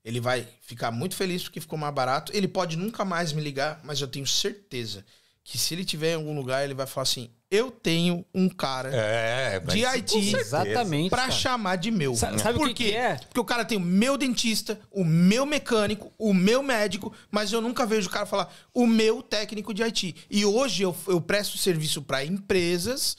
ele 0.04 0.20
vai 0.20 0.48
ficar 0.62 0.92
muito 0.92 1.16
feliz 1.16 1.44
porque 1.44 1.62
ficou 1.62 1.80
mais 1.80 1.94
barato. 1.94 2.32
Ele 2.36 2.48
pode 2.48 2.76
nunca 2.76 3.06
mais 3.06 3.32
me 3.32 3.42
ligar, 3.42 3.80
mas 3.84 4.02
eu 4.02 4.08
tenho 4.08 4.28
certeza 4.28 5.06
que 5.44 5.58
se 5.58 5.74
ele 5.74 5.86
tiver 5.86 6.12
em 6.12 6.16
algum 6.16 6.36
lugar, 6.36 6.64
ele 6.64 6.74
vai 6.74 6.86
falar 6.86 7.04
assim: 7.04 7.30
eu 7.56 7.70
tenho 7.70 8.26
um 8.34 8.50
cara 8.50 8.90
É, 8.94 9.62
mas 9.64 9.76
de 9.76 9.86
IT. 9.86 10.36
Exatamente. 10.36 11.10
pra 11.10 11.24
cara. 11.24 11.32
chamar 11.32 11.76
de 11.76 11.92
meu. 11.92 12.16
Sa- 12.16 12.38
sabe 12.38 12.56
o 12.58 12.60
Por 12.62 12.68
que 12.70 12.74
quê? 12.74 12.84
que 12.92 12.96
é? 12.96 13.16
Porque 13.16 13.40
o 13.40 13.46
cara 13.46 13.64
tem 13.64 13.78
o 13.78 13.82
meu 13.82 14.18
dentista, 14.18 14.80
o 14.92 15.04
meu 15.06 15.46
mecânico, 15.46 16.12
o 16.18 16.34
meu 16.34 16.64
médico, 16.64 17.14
mas 17.30 17.52
eu 17.54 17.62
nunca 17.62 17.86
vejo 17.86 18.08
o 18.08 18.12
cara 18.12 18.26
falar 18.26 18.52
o 18.74 18.88
meu 18.88 19.22
técnico 19.22 19.74
de 19.74 19.84
IT. 19.84 20.16
E 20.30 20.46
hoje 20.46 20.84
eu, 20.84 20.96
eu 21.08 21.22
presto 21.22 21.58
serviço 21.58 22.02
pra 22.02 22.26
empresas 22.26 23.16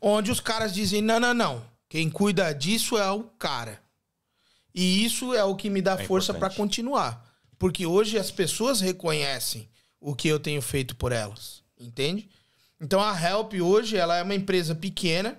onde 0.00 0.30
os 0.30 0.40
caras 0.40 0.72
dizem: 0.74 1.00
não, 1.00 1.18
não, 1.18 1.32
não. 1.34 1.64
Quem 1.88 2.08
cuida 2.10 2.52
disso 2.52 2.96
é 2.98 3.10
o 3.10 3.24
cara. 3.38 3.80
E 4.74 5.04
isso 5.04 5.34
é 5.34 5.42
o 5.42 5.56
que 5.56 5.68
me 5.68 5.82
dá 5.82 5.94
É 6.00 6.04
força 6.04 6.32
pra 6.32 6.46
importante. 6.48 6.56
continuar. 6.58 7.24
Porque 7.58 7.84
hoje 7.84 8.18
as 8.18 8.30
pessoas 8.30 8.80
reconhecem 8.80 9.68
o 10.00 10.14
que 10.14 10.28
eu 10.28 10.38
tenho 10.38 10.62
feito 10.62 10.94
por 10.96 11.12
elas, 11.12 11.62
entende? 11.78 12.28
Então 12.80 13.00
a 13.00 13.12
Help 13.20 13.54
hoje 13.54 13.96
ela 13.96 14.16
é 14.16 14.22
uma 14.22 14.34
empresa 14.34 14.74
pequena 14.74 15.36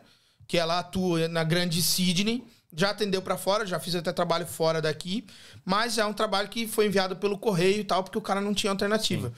que 0.48 0.58
ela 0.58 0.80
atua 0.80 1.28
na 1.28 1.44
grande 1.44 1.82
Sydney, 1.82 2.44
já 2.76 2.90
atendeu 2.92 3.22
para 3.22 3.38
fora, 3.38 3.66
já 3.66 3.80
fiz 3.80 3.96
até 3.96 4.12
trabalho 4.14 4.46
fora 4.46 4.82
daqui, 4.82 5.26
mas 5.66 5.98
é 5.98 6.06
um 6.06 6.14
trabalho 6.14 6.50
que 6.50 6.68
foi 6.68 6.86
enviado 6.88 7.16
pelo 7.16 7.38
correio 7.38 7.80
e 7.80 7.84
tal, 7.84 8.04
porque 8.04 8.18
o 8.18 8.22
cara 8.22 8.40
não 8.42 8.54
tinha 8.54 8.72
alternativa. 8.72 9.32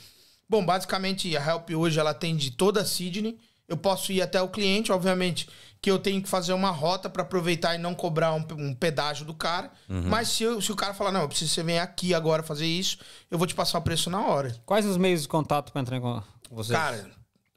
Bom, 0.50 0.66
basicamente 0.66 1.36
a 1.38 1.44
Help 1.52 1.70
hoje 1.72 2.00
ela 2.00 2.12
atende 2.12 2.52
toda 2.52 2.82
a 2.82 2.86
Sydney. 2.86 3.38
Eu 3.68 3.78
posso 3.78 4.12
ir 4.12 4.22
até 4.22 4.42
o 4.42 4.50
cliente, 4.50 4.92
obviamente, 4.92 5.48
que 5.82 5.90
eu 5.90 5.98
tenho 5.98 6.22
que 6.22 6.28
fazer 6.30 6.54
uma 6.54 6.70
rota 6.70 7.10
para 7.10 7.24
aproveitar 7.24 7.74
e 7.76 7.78
não 7.78 7.96
cobrar 7.96 8.34
um, 8.34 8.46
um 8.58 8.74
pedágio 8.76 9.26
do 9.26 9.34
cara. 9.34 9.72
Mas 9.88 10.28
se, 10.30 10.44
eu- 10.44 10.62
se 10.62 10.72
o 10.72 10.76
cara 10.76 10.94
falar, 10.94 11.12
não, 11.12 11.22
eu 11.22 11.28
preciso 11.28 11.50
que 11.50 11.56
você 11.56 11.64
venha 11.64 11.82
aqui 11.82 12.14
agora 12.14 12.44
fazer 12.44 12.66
isso, 12.68 12.98
eu 13.32 13.38
vou 13.38 13.48
te 13.48 13.56
passar 13.56 13.80
o 13.80 13.82
preço 13.82 14.10
na 14.10 14.22
hora. 14.28 14.56
Quais 14.66 14.86
os 14.86 14.98
meios 14.98 15.22
de 15.24 15.28
contato 15.28 15.72
pra 15.72 15.82
entrar 15.82 15.96
em 15.98 16.02
con- 16.02 16.22
com 16.50 16.56
vocês? 16.56 16.78
Cara, 16.78 17.10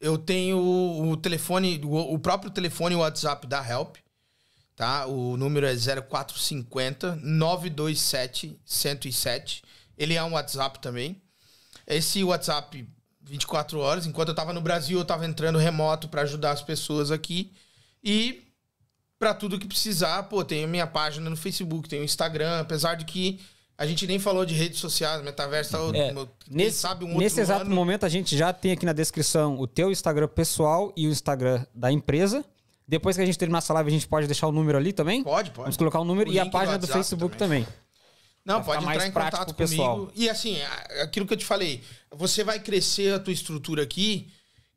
eu 0.06 0.16
tenho 0.16 0.56
o 0.58 1.16
telefone, 1.16 1.80
o, 1.84 2.16
próprio 2.18 2.48
telefone 2.48 2.94
WhatsApp 2.94 3.44
da 3.46 3.68
Help, 3.68 3.96
tá? 4.76 5.04
O 5.06 5.36
número 5.36 5.66
é 5.66 5.74
0450 5.74 7.16
927 7.16 8.56
107. 8.64 9.62
Ele 9.98 10.14
é 10.14 10.22
um 10.22 10.34
WhatsApp 10.34 10.78
também. 10.78 11.20
Esse 11.84 12.22
WhatsApp 12.22 12.88
24 13.20 13.80
horas, 13.80 14.06
enquanto 14.06 14.28
eu 14.28 14.34
tava 14.34 14.52
no 14.52 14.60
Brasil, 14.60 14.96
eu 14.96 15.04
tava 15.04 15.26
entrando 15.26 15.58
remoto 15.58 16.08
para 16.08 16.22
ajudar 16.22 16.52
as 16.52 16.62
pessoas 16.62 17.10
aqui 17.10 17.52
e 18.02 18.44
para 19.18 19.34
tudo 19.34 19.58
que 19.58 19.66
precisar, 19.66 20.22
pô, 20.24 20.44
tem 20.44 20.62
a 20.62 20.68
minha 20.68 20.86
página 20.86 21.28
no 21.28 21.36
Facebook, 21.36 21.88
tem 21.88 22.00
o 22.00 22.04
Instagram, 22.04 22.60
apesar 22.60 22.94
de 22.94 23.04
que 23.04 23.40
a 23.78 23.86
gente 23.86 24.06
nem 24.06 24.18
falou 24.18 24.46
de 24.46 24.54
redes 24.54 24.78
sociais, 24.80 25.22
metaverso, 25.22 25.72
tá, 25.72 25.78
É, 25.98 26.14
nesse, 26.48 26.78
sabe 26.78 27.04
um 27.04 27.08
outro 27.08 27.22
nesse 27.22 27.40
exato 27.40 27.66
ano. 27.66 27.74
momento, 27.74 28.06
a 28.06 28.08
gente 28.08 28.36
já 28.36 28.52
tem 28.52 28.72
aqui 28.72 28.86
na 28.86 28.92
descrição 28.92 29.58
o 29.58 29.66
teu 29.66 29.90
Instagram 29.90 30.28
pessoal 30.28 30.92
e 30.96 31.06
o 31.06 31.10
Instagram 31.10 31.64
da 31.74 31.92
empresa. 31.92 32.44
Depois 32.88 33.16
que 33.16 33.22
a 33.22 33.26
gente 33.26 33.36
terminar 33.36 33.58
essa 33.58 33.74
live, 33.74 33.88
a 33.88 33.92
gente 33.92 34.06
pode 34.06 34.26
deixar 34.26 34.46
o 34.46 34.52
número 34.52 34.78
ali 34.78 34.92
também? 34.92 35.22
Pode, 35.22 35.50
pode. 35.50 35.64
Vamos 35.64 35.76
colocar 35.76 36.00
o 36.00 36.04
número 36.04 36.30
O 36.30 36.32
e 36.32 36.38
a 36.38 36.44
do 36.44 36.50
página 36.50 36.78
do, 36.78 36.82
WhatsApp 36.82 36.98
Facebook 36.98 37.36
também. 37.36 37.66
Não, 38.44 38.62
Vai 38.62 38.78
pode 38.78 38.92
entrar 38.92 39.06
em 39.08 39.10
contato 39.12 39.46
pro 39.46 39.54
pessoal. 39.54 39.96
comigo. 39.96 40.12
E 40.14 40.30
assim, 40.30 40.56
aquilo 41.02 41.26
que 41.26 41.34
eu 41.34 41.38
te 41.38 41.44
falei, 41.44 41.82
você 42.14 42.44
vai 42.44 42.60
crescer 42.60 43.12
a 43.12 43.18
tua 43.18 43.32
estrutura 43.32 43.82
aqui. 43.82 44.28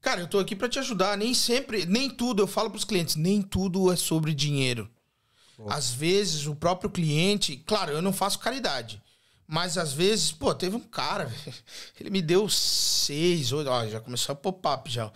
Cara, 0.01 0.21
eu 0.21 0.27
tô 0.27 0.39
aqui 0.39 0.55
pra 0.55 0.67
te 0.67 0.79
ajudar. 0.79 1.15
Nem 1.15 1.35
sempre, 1.35 1.85
nem 1.85 2.09
tudo, 2.09 2.41
eu 2.41 2.47
falo 2.47 2.71
pros 2.71 2.83
clientes, 2.83 3.15
nem 3.15 3.43
tudo 3.43 3.91
é 3.91 3.95
sobre 3.95 4.33
dinheiro. 4.33 4.89
Às 5.67 5.91
vezes, 5.91 6.45
o 6.45 6.55
próprio 6.55 6.89
cliente, 6.89 7.57
claro, 7.65 7.91
eu 7.91 8.01
não 8.01 8.13
faço 8.13 8.39
caridade. 8.39 9.01
Mas 9.47 9.77
às 9.77 9.91
vezes, 9.91 10.31
pô, 10.31 10.53
teve 10.53 10.75
um 10.75 10.79
cara, 10.79 11.33
ele 11.99 12.11
me 12.11 12.21
deu 12.21 12.47
seis, 12.47 13.51
oito, 13.51 13.69
ó, 13.69 13.88
já 13.88 13.99
começou 13.99 14.33
a 14.33 14.35
pop-up 14.35 14.89
já. 14.89 15.11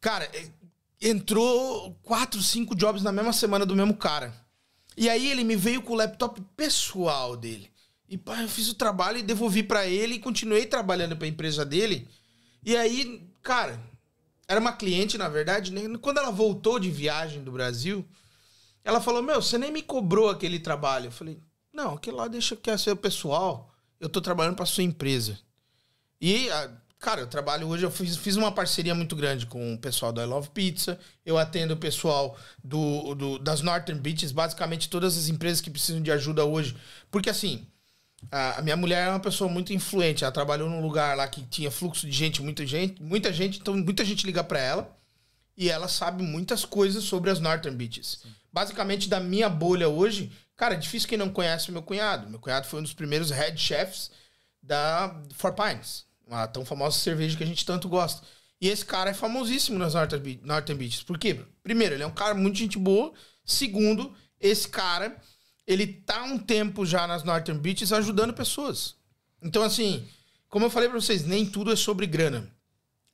Cara, 0.00 0.24
é, 0.32 0.48
entrou 1.00 1.98
quatro, 2.02 2.40
cinco 2.40 2.76
jobs 2.76 3.02
na 3.02 3.10
mesma 3.10 3.32
semana 3.32 3.66
do 3.66 3.74
mesmo 3.74 3.96
cara. 3.96 4.32
E 4.96 5.08
aí 5.08 5.30
ele 5.30 5.44
me 5.44 5.56
veio 5.56 5.82
com 5.82 5.92
o 5.92 5.96
laptop 5.96 6.40
pessoal 6.56 7.36
dele. 7.36 7.70
E 8.08 8.16
pá, 8.16 8.40
eu 8.40 8.48
fiz 8.48 8.68
o 8.68 8.74
trabalho 8.74 9.18
e 9.18 9.22
devolvi 9.22 9.62
pra 9.62 9.86
ele 9.86 10.14
e 10.14 10.20
continuei 10.20 10.64
trabalhando 10.64 11.16
pra 11.16 11.26
empresa 11.26 11.64
dele. 11.64 12.08
E 12.64 12.76
aí, 12.76 13.28
cara, 13.42 13.80
era 14.48 14.60
uma 14.60 14.72
cliente, 14.72 15.18
na 15.18 15.28
verdade, 15.28 15.72
né? 15.72 15.82
Quando 16.00 16.18
ela 16.18 16.30
voltou 16.30 16.78
de 16.78 16.90
viagem 16.90 17.42
do 17.42 17.50
Brasil, 17.50 18.06
ela 18.86 19.00
falou: 19.00 19.22
Meu, 19.22 19.42
você 19.42 19.58
nem 19.58 19.70
me 19.72 19.82
cobrou 19.82 20.30
aquele 20.30 20.58
trabalho. 20.58 21.06
Eu 21.06 21.12
falei: 21.12 21.38
Não, 21.72 21.94
aquele 21.94 22.16
lá 22.16 22.28
deixa 22.28 22.56
que 22.56 22.70
é 22.70 22.78
seu 22.78 22.96
pessoal. 22.96 23.74
Eu 24.00 24.08
tô 24.08 24.20
trabalhando 24.20 24.56
pra 24.56 24.64
sua 24.66 24.82
empresa. 24.84 25.38
E, 26.20 26.48
ah, 26.50 26.70
cara, 26.98 27.20
eu 27.22 27.26
trabalho 27.26 27.66
hoje, 27.68 27.84
eu 27.84 27.90
fiz, 27.90 28.16
fiz 28.16 28.36
uma 28.36 28.52
parceria 28.52 28.94
muito 28.94 29.14
grande 29.16 29.46
com 29.46 29.74
o 29.74 29.78
pessoal 29.78 30.12
da 30.12 30.22
I 30.22 30.26
Love 30.26 30.50
Pizza. 30.50 30.98
Eu 31.24 31.36
atendo 31.38 31.74
o 31.74 31.76
pessoal 31.78 32.36
do, 32.62 33.14
do- 33.14 33.38
das 33.38 33.60
Northern 33.60 34.00
Beaches, 34.00 34.32
basicamente 34.32 34.88
todas 34.88 35.16
as 35.18 35.28
empresas 35.28 35.60
que 35.60 35.70
precisam 35.70 36.02
de 36.02 36.10
ajuda 36.12 36.44
hoje. 36.44 36.76
Porque 37.10 37.28
assim, 37.30 37.66
a, 38.30 38.62
minha 38.62 38.76
mulher 38.76 39.06
é 39.06 39.10
uma 39.10 39.20
pessoa 39.20 39.50
muito 39.50 39.72
influente. 39.72 40.24
Ela 40.24 40.32
trabalhou 40.32 40.68
num 40.70 40.80
lugar 40.80 41.16
lá 41.16 41.26
que 41.28 41.42
tinha 41.42 41.70
fluxo 41.70 42.06
de 42.06 42.12
gente, 42.12 42.42
muita 42.42 42.66
gente, 42.66 43.02
muita 43.02 43.32
gente, 43.32 43.58
então 43.58 43.76
muita 43.76 44.04
gente 44.04 44.24
liga 44.26 44.44
pra 44.44 44.58
ela. 44.60 44.96
E 45.56 45.70
ela 45.70 45.88
sabe 45.88 46.22
muitas 46.22 46.64
coisas 46.66 47.04
sobre 47.04 47.30
as 47.30 47.40
Northern 47.40 47.76
Beaches. 47.76 48.22
Basicamente, 48.56 49.06
da 49.06 49.20
minha 49.20 49.50
bolha 49.50 49.86
hoje, 49.86 50.32
cara, 50.56 50.72
é 50.72 50.78
difícil 50.78 51.06
quem 51.06 51.18
não 51.18 51.28
conhece 51.28 51.68
o 51.68 51.72
meu 51.74 51.82
cunhado. 51.82 52.30
Meu 52.30 52.38
cunhado 52.38 52.66
foi 52.66 52.80
um 52.80 52.82
dos 52.82 52.94
primeiros 52.94 53.30
head 53.30 53.60
chefs 53.60 54.10
da 54.62 55.14
Four 55.34 55.52
Pines, 55.52 56.06
uma 56.26 56.46
tão 56.46 56.64
famosa 56.64 56.98
cerveja 56.98 57.36
que 57.36 57.44
a 57.44 57.46
gente 57.46 57.66
tanto 57.66 57.86
gosta. 57.86 58.26
E 58.58 58.70
esse 58.70 58.82
cara 58.82 59.10
é 59.10 59.12
famosíssimo 59.12 59.78
nas 59.78 59.92
Northern, 59.92 60.40
Northern 60.42 60.78
Beaches. 60.78 61.02
Por 61.02 61.18
quê? 61.18 61.38
Primeiro, 61.62 61.96
ele 61.96 62.02
é 62.02 62.06
um 62.06 62.14
cara 62.14 62.34
muito 62.34 62.56
gente 62.56 62.78
boa. 62.78 63.12
Segundo, 63.44 64.16
esse 64.40 64.66
cara, 64.66 65.20
ele 65.66 65.86
tá 65.86 66.22
um 66.22 66.38
tempo 66.38 66.86
já 66.86 67.06
nas 67.06 67.24
Northern 67.24 67.60
Beaches 67.60 67.92
ajudando 67.92 68.32
pessoas. 68.32 68.94
Então, 69.42 69.62
assim, 69.62 70.08
como 70.48 70.64
eu 70.64 70.70
falei 70.70 70.88
pra 70.88 70.98
vocês, 70.98 71.26
nem 71.26 71.44
tudo 71.44 71.74
é 71.74 71.76
sobre 71.76 72.06
grana. 72.06 72.50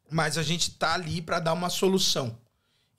Mas 0.08 0.38
a 0.38 0.42
gente 0.44 0.70
tá 0.70 0.94
ali 0.94 1.20
pra 1.20 1.40
dar 1.40 1.52
uma 1.52 1.68
solução. 1.68 2.40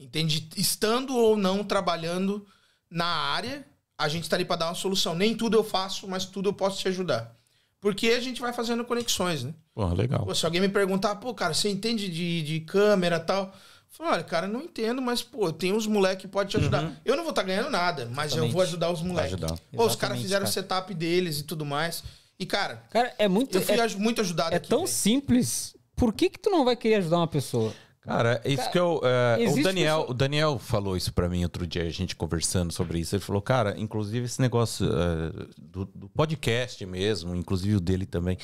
Entende? 0.04 0.50
Estando 0.56 1.16
ou 1.16 1.36
não 1.38 1.64
trabalhando 1.64 2.46
na 2.90 3.06
área, 3.06 3.66
a 3.98 4.08
gente 4.08 4.30
tá 4.30 4.36
ali 4.36 4.46
pra 4.46 4.56
dar 4.56 4.68
uma 4.68 4.76
solução. 4.76 5.16
Nem 5.16 5.36
tudo 5.36 5.58
eu 5.58 5.64
faço, 5.64 6.08
mas 6.08 6.26
tudo 6.26 6.50
eu 6.50 6.54
posso 6.54 6.80
te 6.80 6.88
ajudar. 6.88 7.36
Porque 7.80 8.08
a 8.10 8.20
gente 8.20 8.40
vai 8.40 8.54
fazendo 8.54 8.86
conexões, 8.86 9.44
né? 9.44 9.54
Pô, 9.74 9.86
legal. 9.88 10.26
Pô, 10.26 10.34
se 10.34 10.46
alguém 10.46 10.62
me 10.62 10.70
perguntar, 10.70 11.16
pô, 11.16 11.34
cara, 11.34 11.54
você 11.54 11.70
entende 11.70 12.08
de, 12.08 12.42
de 12.42 12.60
câmera 12.62 13.18
e 13.18 13.20
tal? 13.20 13.44
Eu 13.46 13.52
falo, 13.90 14.10
olha, 14.12 14.24
cara, 14.24 14.48
não 14.48 14.62
entendo, 14.62 15.02
mas, 15.02 15.22
pô, 15.22 15.52
tem 15.52 15.74
uns 15.74 15.86
moleques 15.86 16.22
que 16.22 16.28
podem 16.28 16.50
te 16.50 16.58
ajudar. 16.58 17.00
Eu 17.04 17.16
não 17.16 17.24
vou 17.24 17.32
estar 17.32 17.44
ganhando 17.44 17.70
nada, 17.70 18.06
mas 18.06 18.32
eu 18.32 18.38
Exatamente. 18.38 18.54
vou 18.54 18.62
ajudar 18.62 18.90
os 18.92 19.02
moleques. 19.02 19.34
ajudar. 19.34 19.60
Pô, 19.76 19.86
os 19.86 19.96
caras 19.96 20.20
fizeram 20.22 20.42
cara. 20.46 20.50
o 20.50 20.54
setup 20.54 20.94
deles 20.94 21.40
e 21.40 21.44
tudo 21.44 21.66
mais. 21.66 22.04
E, 22.40 22.46
cara, 22.46 22.84
Cara, 22.90 23.14
é 23.18 23.28
muito. 23.28 23.56
eu 23.58 23.62
fui 23.62 23.76
é, 23.78 23.88
muito 23.98 24.22
ajudado 24.22 24.54
é 24.54 24.58
aqui. 24.58 24.70
tão 24.70 24.80
velho. 24.80 24.90
simples. 24.92 25.76
Por 25.96 26.14
que, 26.14 26.30
que 26.30 26.40
tu 26.40 26.50
não 26.50 26.66
vai 26.66 26.76
querer 26.76 26.96
ajudar 26.96 27.18
uma 27.18 27.28
pessoa? 27.28 27.74
Cara, 28.06 28.42
é 28.44 28.52
isso 28.52 28.70
que 28.70 28.78
eu. 28.78 29.02
é, 29.04 29.48
o, 29.50 29.64
Daniel, 29.64 29.98
pessoa- 30.00 30.12
o 30.12 30.14
Daniel 30.14 30.60
falou 30.60 30.98
isso 30.98 31.14
pra 31.14 31.30
mim 31.30 31.44
outro 31.44 31.66
dia, 31.66 31.84
a 31.84 31.90
gente 31.90 32.16
conversando 32.16 32.72
sobre 32.74 33.00
isso. 33.00 33.16
Ele 33.16 33.24
falou, 33.24 33.42
cara, 33.42 33.76
inclusive 33.78 34.26
esse 34.26 34.42
negócio 34.42 34.86
é, 34.88 35.46
do, 35.58 35.86
do 35.86 36.10
podcast 36.10 36.86
mesmo, 36.86 37.34
inclusive 37.36 37.76
o 37.76 37.80
dele 37.80 38.06
também. 38.06 38.38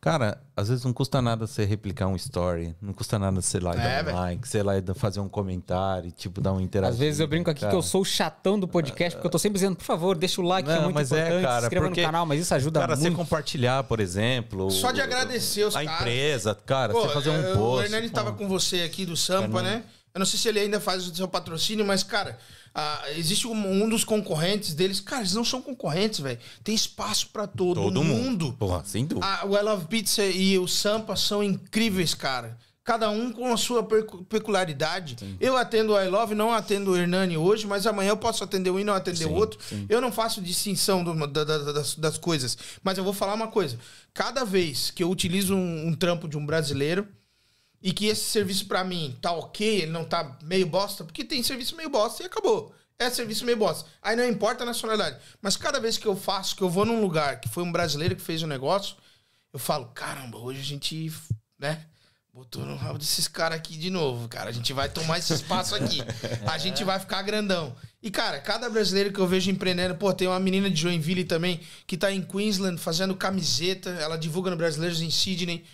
Cara, 0.00 0.38
às 0.54 0.68
vezes 0.68 0.84
não 0.84 0.92
custa 0.92 1.22
nada 1.22 1.46
você 1.46 1.64
replicar 1.64 2.08
um 2.08 2.16
story, 2.16 2.74
não 2.82 2.92
custa 2.92 3.18
nada 3.18 3.40
você 3.40 3.58
lá 3.58 3.74
e 3.74 3.80
É, 3.80 4.02
dar 4.02 4.12
um 4.12 4.16
like, 4.16 4.46
sei 4.48 4.62
lá, 4.62 4.76
e 4.76 4.82
dar- 4.82 4.94
fazer 4.94 5.20
um 5.20 5.28
comentário, 5.28 6.10
tipo, 6.10 6.40
dar 6.42 6.52
um 6.52 6.60
interação. 6.60 6.92
Às 6.92 6.98
vezes 6.98 7.20
eu 7.20 7.26
brinco 7.26 7.50
aqui 7.50 7.66
que 7.66 7.74
eu 7.74 7.80
sou 7.80 8.02
o 8.02 8.04
chatão 8.04 8.58
do 8.58 8.68
podcast, 8.68 9.16
porque 9.16 9.26
eu 9.26 9.30
tô 9.30 9.38
sempre 9.38 9.54
dizendo, 9.54 9.76
por 9.76 9.84
favor, 9.84 10.16
deixa 10.16 10.40
o 10.42 10.44
like, 10.44 10.68
que 10.68 10.72
é 10.72 10.76
Não, 10.76 10.84
muito 10.84 10.96
mas 10.96 11.10
importante, 11.10 11.32
é, 11.36 11.40
cara, 11.42 11.60
se 11.60 11.66
inscreva 11.66 11.86
porque, 11.86 12.00
no 12.02 12.06
canal, 12.06 12.26
mas 12.26 12.40
isso 12.40 12.54
ajuda 12.54 12.80
cara, 12.80 12.96
você 12.96 13.02
muito. 13.04 13.16
compartilhar, 13.16 13.84
por 13.84 13.98
exemplo. 14.00 14.70
Só 14.70 14.90
de 14.92 15.00
o- 15.00 15.04
agradecer 15.04 15.64
os 15.64 15.74
A 15.74 15.82
caras. 15.84 16.00
empresa, 16.00 16.54
cara, 16.66 16.92
Pô, 16.92 17.00
você 17.02 17.14
fazer 17.14 17.30
um 17.30 17.36
é, 17.40 17.54
post. 17.54 17.82
O 17.82 17.82
Hernani 17.84 18.08
pô. 18.10 18.14
tava 18.14 18.32
com 18.32 18.46
você 18.46 18.82
aqui 18.82 19.03
do 19.04 19.16
Sampa, 19.16 19.62
né? 19.62 19.84
Eu 20.14 20.18
não 20.20 20.26
sei 20.26 20.38
se 20.38 20.48
ele 20.48 20.60
ainda 20.60 20.78
faz 20.80 21.06
o 21.08 21.14
seu 21.14 21.26
patrocínio, 21.26 21.84
mas, 21.84 22.04
cara, 22.04 22.38
ah, 22.72 23.02
existe 23.16 23.48
um, 23.48 23.82
um 23.84 23.88
dos 23.88 24.04
concorrentes 24.04 24.72
deles. 24.72 25.00
Cara, 25.00 25.22
eles 25.22 25.34
não 25.34 25.44
são 25.44 25.60
concorrentes, 25.60 26.20
velho. 26.20 26.38
Tem 26.62 26.74
espaço 26.74 27.28
pra 27.32 27.46
todo, 27.48 27.80
Todo 27.82 28.02
mundo. 28.04 28.22
mundo. 28.22 28.52
Porra, 28.58 28.84
sem 28.84 29.04
dúvida. 29.06 29.26
Ah, 29.26 29.44
o 29.46 29.56
I 29.56 29.62
Love 29.62 29.86
Pizza 29.86 30.24
e 30.24 30.56
o 30.58 30.68
Sampa 30.68 31.16
são 31.16 31.42
incríveis, 31.42 32.14
cara. 32.14 32.56
Cada 32.84 33.08
um 33.10 33.32
com 33.32 33.52
a 33.52 33.56
sua 33.56 33.82
peculiaridade. 34.28 35.16
Eu 35.40 35.56
atendo 35.56 35.94
o 35.94 36.00
I 36.00 36.08
Love, 36.08 36.34
não 36.34 36.52
atendo 36.52 36.90
o 36.92 36.96
Hernani 36.96 37.36
hoje, 37.36 37.66
mas 37.66 37.86
amanhã 37.86 38.10
eu 38.10 38.16
posso 38.16 38.44
atender 38.44 38.70
um 38.70 38.78
e 38.78 38.84
não 38.84 38.94
atender 38.94 39.24
o 39.24 39.28
Sim, 39.28 39.34
outro. 39.34 39.58
sim. 39.68 39.86
Eu 39.88 40.00
não 40.00 40.12
faço 40.12 40.40
distinção 40.42 41.02
do- 41.02 41.26
da- 41.26 41.44
da- 41.44 41.72
das, 41.72 41.94
das 41.94 42.18
coisas. 42.18 42.56
Mas 42.82 42.98
eu 42.98 43.04
vou 43.04 43.12
falar 43.12 43.34
uma 43.34 43.48
coisa. 43.48 43.78
Cada 44.12 44.44
vez 44.44 44.90
que 44.90 45.02
eu 45.02 45.10
utilizo 45.10 45.54
um, 45.56 45.88
um 45.88 45.94
trampo 45.94 46.28
de 46.28 46.36
um 46.36 46.44
brasileiro 46.44 47.08
e 47.84 47.92
que 47.92 48.06
esse 48.06 48.24
serviço 48.24 48.64
pra 48.64 48.82
mim 48.82 49.14
tá 49.20 49.30
ok, 49.30 49.82
ele 49.82 49.92
não 49.92 50.06
tá 50.06 50.38
meio 50.42 50.66
bosta, 50.66 51.04
porque 51.04 51.22
tem 51.22 51.42
serviço 51.42 51.76
meio 51.76 51.90
bosta 51.90 52.22
e 52.22 52.26
acabou. 52.26 52.74
É 52.98 53.10
serviço 53.10 53.44
meio 53.44 53.58
bosta. 53.58 53.86
Aí 54.00 54.16
não 54.16 54.26
importa 54.26 54.62
a 54.62 54.66
nacionalidade. 54.66 55.18
Mas 55.42 55.54
cada 55.54 55.78
vez 55.78 55.98
que 55.98 56.06
eu 56.06 56.16
faço, 56.16 56.56
que 56.56 56.62
eu 56.62 56.70
vou 56.70 56.86
num 56.86 57.02
lugar 57.02 57.40
que 57.40 57.48
foi 57.48 57.62
um 57.62 57.70
brasileiro 57.70 58.16
que 58.16 58.22
fez 58.22 58.42
o 58.42 58.46
negócio, 58.46 58.96
eu 59.52 59.58
falo, 59.58 59.88
caramba, 59.88 60.38
hoje 60.38 60.60
a 60.60 60.64
gente, 60.64 61.12
né? 61.58 61.84
Botou 62.32 62.64
no 62.64 62.74
rabo 62.74 62.98
desses 62.98 63.28
caras 63.28 63.58
aqui 63.58 63.76
de 63.76 63.90
novo, 63.90 64.28
cara. 64.28 64.48
A 64.48 64.52
gente 64.52 64.72
vai 64.72 64.88
tomar 64.88 65.18
esse 65.18 65.34
espaço 65.34 65.74
aqui. 65.74 66.00
A 66.46 66.56
gente 66.56 66.82
vai 66.84 66.98
ficar 66.98 67.20
grandão. 67.20 67.76
E, 68.02 68.10
cara, 68.10 68.40
cada 68.40 68.70
brasileiro 68.70 69.12
que 69.12 69.20
eu 69.20 69.26
vejo 69.26 69.50
empreendendo, 69.50 69.94
pô, 69.94 70.10
tem 70.14 70.26
uma 70.26 70.40
menina 70.40 70.70
de 70.70 70.80
Joinville 70.80 71.24
também 71.24 71.60
que 71.86 71.98
tá 71.98 72.10
em 72.10 72.22
Queensland 72.22 72.80
fazendo 72.80 73.14
camiseta. 73.14 73.90
Ela 73.90 74.16
divulga 74.16 74.50
no 74.50 74.56
Brasileiros 74.56 75.02
em 75.02 75.10
Sydney. 75.10 75.64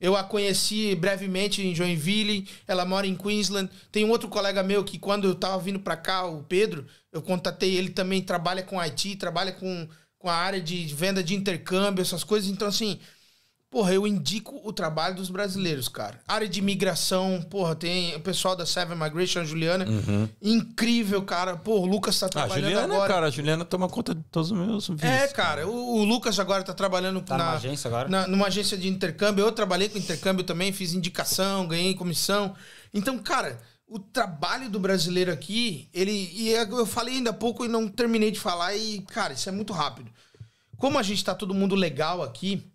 Eu 0.00 0.16
a 0.16 0.22
conheci 0.22 0.94
brevemente 0.94 1.60
em 1.60 1.74
Joinville, 1.74 2.48
ela 2.66 2.84
mora 2.84 3.06
em 3.06 3.16
Queensland. 3.16 3.70
Tem 3.90 4.04
um 4.04 4.10
outro 4.10 4.28
colega 4.28 4.62
meu 4.62 4.84
que 4.84 4.98
quando 4.98 5.26
eu 5.26 5.34
tava 5.34 5.58
vindo 5.58 5.80
pra 5.80 5.96
cá, 5.96 6.24
o 6.24 6.42
Pedro, 6.44 6.86
eu 7.12 7.20
contatei 7.20 7.76
ele 7.76 7.90
também, 7.90 8.22
trabalha 8.22 8.62
com 8.62 8.80
IT, 8.80 9.16
trabalha 9.16 9.52
com, 9.52 9.88
com 10.18 10.28
a 10.28 10.34
área 10.34 10.60
de 10.60 10.84
venda 10.94 11.22
de 11.22 11.34
intercâmbio, 11.34 12.02
essas 12.02 12.22
coisas. 12.22 12.48
Então, 12.48 12.68
assim, 12.68 13.00
Porra, 13.70 13.92
eu 13.92 14.06
indico 14.06 14.58
o 14.64 14.72
trabalho 14.72 15.16
dos 15.16 15.28
brasileiros, 15.28 15.88
cara. 15.88 16.18
Área 16.26 16.48
de 16.48 16.58
imigração, 16.58 17.42
porra, 17.50 17.74
tem 17.76 18.16
o 18.16 18.20
pessoal 18.20 18.56
da 18.56 18.64
Seven 18.64 18.96
Migration, 18.96 19.40
a 19.40 19.44
Juliana. 19.44 19.84
Incrível, 20.40 21.22
cara. 21.22 21.56
Pô, 21.56 21.80
o 21.80 21.86
Lucas 21.86 22.18
tá 22.18 22.26
Ah, 22.26 22.28
a 22.28 22.30
trabalhando 22.32 22.64
Juliana, 22.64 22.94
agora. 22.94 23.12
cara, 23.12 23.26
a 23.26 23.30
Juliana 23.30 23.64
toma 23.64 23.88
conta 23.88 24.14
de 24.14 24.22
todos 24.30 24.50
os 24.50 24.56
meus 24.58 24.88
vídeos. 24.88 25.10
É, 25.12 25.28
cara, 25.28 25.66
o, 25.68 25.98
o 25.98 26.04
Lucas 26.04 26.38
agora 26.38 26.62
tá 26.62 26.72
trabalhando 26.72 27.20
Tá 27.20 27.36
na, 27.36 27.44
numa 27.44 27.56
agência 27.56 27.88
agora? 27.88 28.08
na- 28.08 28.26
numa 28.26 28.46
agência 28.46 28.76
de 28.76 28.88
intercâmbio. 28.88 29.44
Eu 29.44 29.52
trabalhei 29.52 29.88
com 29.88 29.98
intercâmbio 29.98 30.44
também, 30.44 30.72
fiz 30.72 30.94
indicação, 30.94 31.66
ganhei 31.68 31.94
comissão. 31.94 32.54
Então, 32.94 33.18
cara, 33.18 33.60
o 33.86 33.98
trabalho 33.98 34.70
do 34.70 34.80
brasileiro 34.80 35.30
aqui, 35.32 35.88
ele. 35.92 36.10
E 36.34 36.50
eu 36.52 36.86
falei 36.86 37.16
ainda 37.16 37.30
há 37.30 37.34
pouco 37.34 37.64
e 37.64 37.68
não 37.68 37.86
terminei 37.86 38.30
de 38.30 38.40
falar, 38.40 38.74
e, 38.74 39.02
cara, 39.02 39.34
isso 39.34 39.48
é 39.48 39.52
muito 39.52 39.72
rápido. 39.74 40.10
Como 40.78 40.96
a 40.98 41.02
gente 41.02 41.22
tá 41.24 41.34
todo 41.34 41.52
mundo 41.54 41.74
legal 41.74 42.22
aqui 42.22 42.66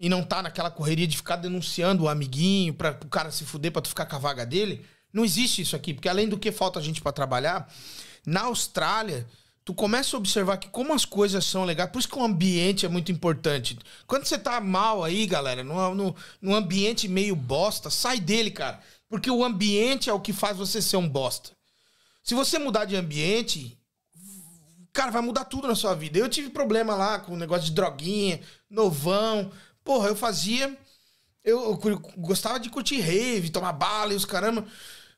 e 0.00 0.08
não 0.08 0.22
tá 0.22 0.42
naquela 0.42 0.70
correria 0.70 1.06
de 1.06 1.16
ficar 1.18 1.36
denunciando 1.36 2.04
o 2.04 2.08
amiguinho 2.08 2.72
para 2.72 2.98
o 3.04 3.08
cara 3.08 3.30
se 3.30 3.44
fuder 3.44 3.70
pra 3.70 3.82
tu 3.82 3.90
ficar 3.90 4.06
com 4.06 4.16
a 4.16 4.18
vaga 4.18 4.46
dele, 4.46 4.84
não 5.12 5.24
existe 5.24 5.60
isso 5.60 5.76
aqui, 5.76 5.92
porque 5.92 6.08
além 6.08 6.26
do 6.26 6.38
que 6.38 6.50
falta 6.50 6.80
gente 6.80 7.02
pra 7.02 7.12
trabalhar, 7.12 7.70
na 8.24 8.42
Austrália, 8.42 9.26
tu 9.64 9.74
começa 9.74 10.16
a 10.16 10.18
observar 10.18 10.56
que 10.56 10.68
como 10.68 10.94
as 10.94 11.04
coisas 11.04 11.44
são 11.44 11.64
legais, 11.64 11.90
por 11.90 11.98
isso 11.98 12.08
que 12.08 12.18
o 12.18 12.24
ambiente 12.24 12.86
é 12.86 12.88
muito 12.88 13.12
importante. 13.12 13.78
Quando 14.06 14.24
você 14.24 14.38
tá 14.38 14.58
mal 14.60 15.04
aí, 15.04 15.26
galera, 15.26 15.62
num, 15.62 15.94
num, 15.94 16.14
num 16.40 16.54
ambiente 16.54 17.06
meio 17.06 17.36
bosta, 17.36 17.90
sai 17.90 18.18
dele, 18.20 18.50
cara. 18.50 18.80
Porque 19.08 19.30
o 19.30 19.44
ambiente 19.44 20.08
é 20.08 20.12
o 20.12 20.20
que 20.20 20.32
faz 20.32 20.56
você 20.56 20.80
ser 20.80 20.96
um 20.96 21.08
bosta. 21.08 21.50
Se 22.22 22.34
você 22.34 22.58
mudar 22.58 22.84
de 22.84 22.96
ambiente, 22.96 23.76
cara, 24.92 25.10
vai 25.10 25.22
mudar 25.22 25.44
tudo 25.44 25.66
na 25.66 25.74
sua 25.74 25.94
vida. 25.94 26.18
Eu 26.18 26.28
tive 26.28 26.50
problema 26.50 26.94
lá 26.94 27.18
com 27.18 27.32
o 27.32 27.36
negócio 27.36 27.66
de 27.66 27.72
droguinha, 27.72 28.40
novão. 28.68 29.50
Porra, 29.90 30.06
eu 30.06 30.14
fazia. 30.14 30.78
Eu, 31.42 31.80
eu 31.84 31.98
gostava 32.16 32.60
de 32.60 32.70
curtir 32.70 33.00
rave, 33.00 33.50
tomar 33.50 33.72
bala 33.72 34.12
e 34.12 34.16
os 34.16 34.24
caramba. 34.24 34.64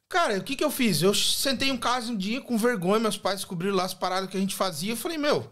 Cara, 0.08 0.38
o 0.38 0.42
que 0.42 0.56
que 0.56 0.64
eu 0.64 0.70
fiz? 0.70 1.02
Eu 1.02 1.12
sentei 1.12 1.68
em 1.68 1.76
casa 1.76 2.10
um 2.10 2.16
dia 2.16 2.40
com 2.40 2.56
vergonha, 2.56 2.98
meus 2.98 3.18
pais 3.18 3.40
descobriram 3.40 3.76
lá 3.76 3.84
as 3.84 3.92
paradas 3.92 4.30
que 4.30 4.36
a 4.38 4.40
gente 4.40 4.54
fazia. 4.54 4.94
Eu 4.94 4.96
falei, 4.96 5.18
meu, 5.18 5.46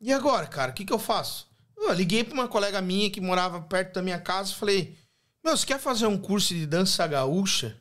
e 0.00 0.12
agora, 0.12 0.46
cara, 0.46 0.70
o 0.70 0.74
que 0.74 0.84
que 0.84 0.92
eu 0.92 1.00
faço? 1.00 1.48
Eu 1.76 1.92
liguei 1.94 2.22
pra 2.22 2.34
uma 2.34 2.46
colega 2.46 2.80
minha 2.80 3.10
que 3.10 3.20
morava 3.20 3.60
perto 3.60 3.94
da 3.94 4.02
minha 4.02 4.20
casa 4.20 4.54
falei, 4.54 4.96
meu, 5.44 5.56
você 5.56 5.66
quer 5.66 5.80
fazer 5.80 6.06
um 6.06 6.16
curso 6.16 6.54
de 6.54 6.64
dança 6.64 7.04
gaúcha? 7.08 7.76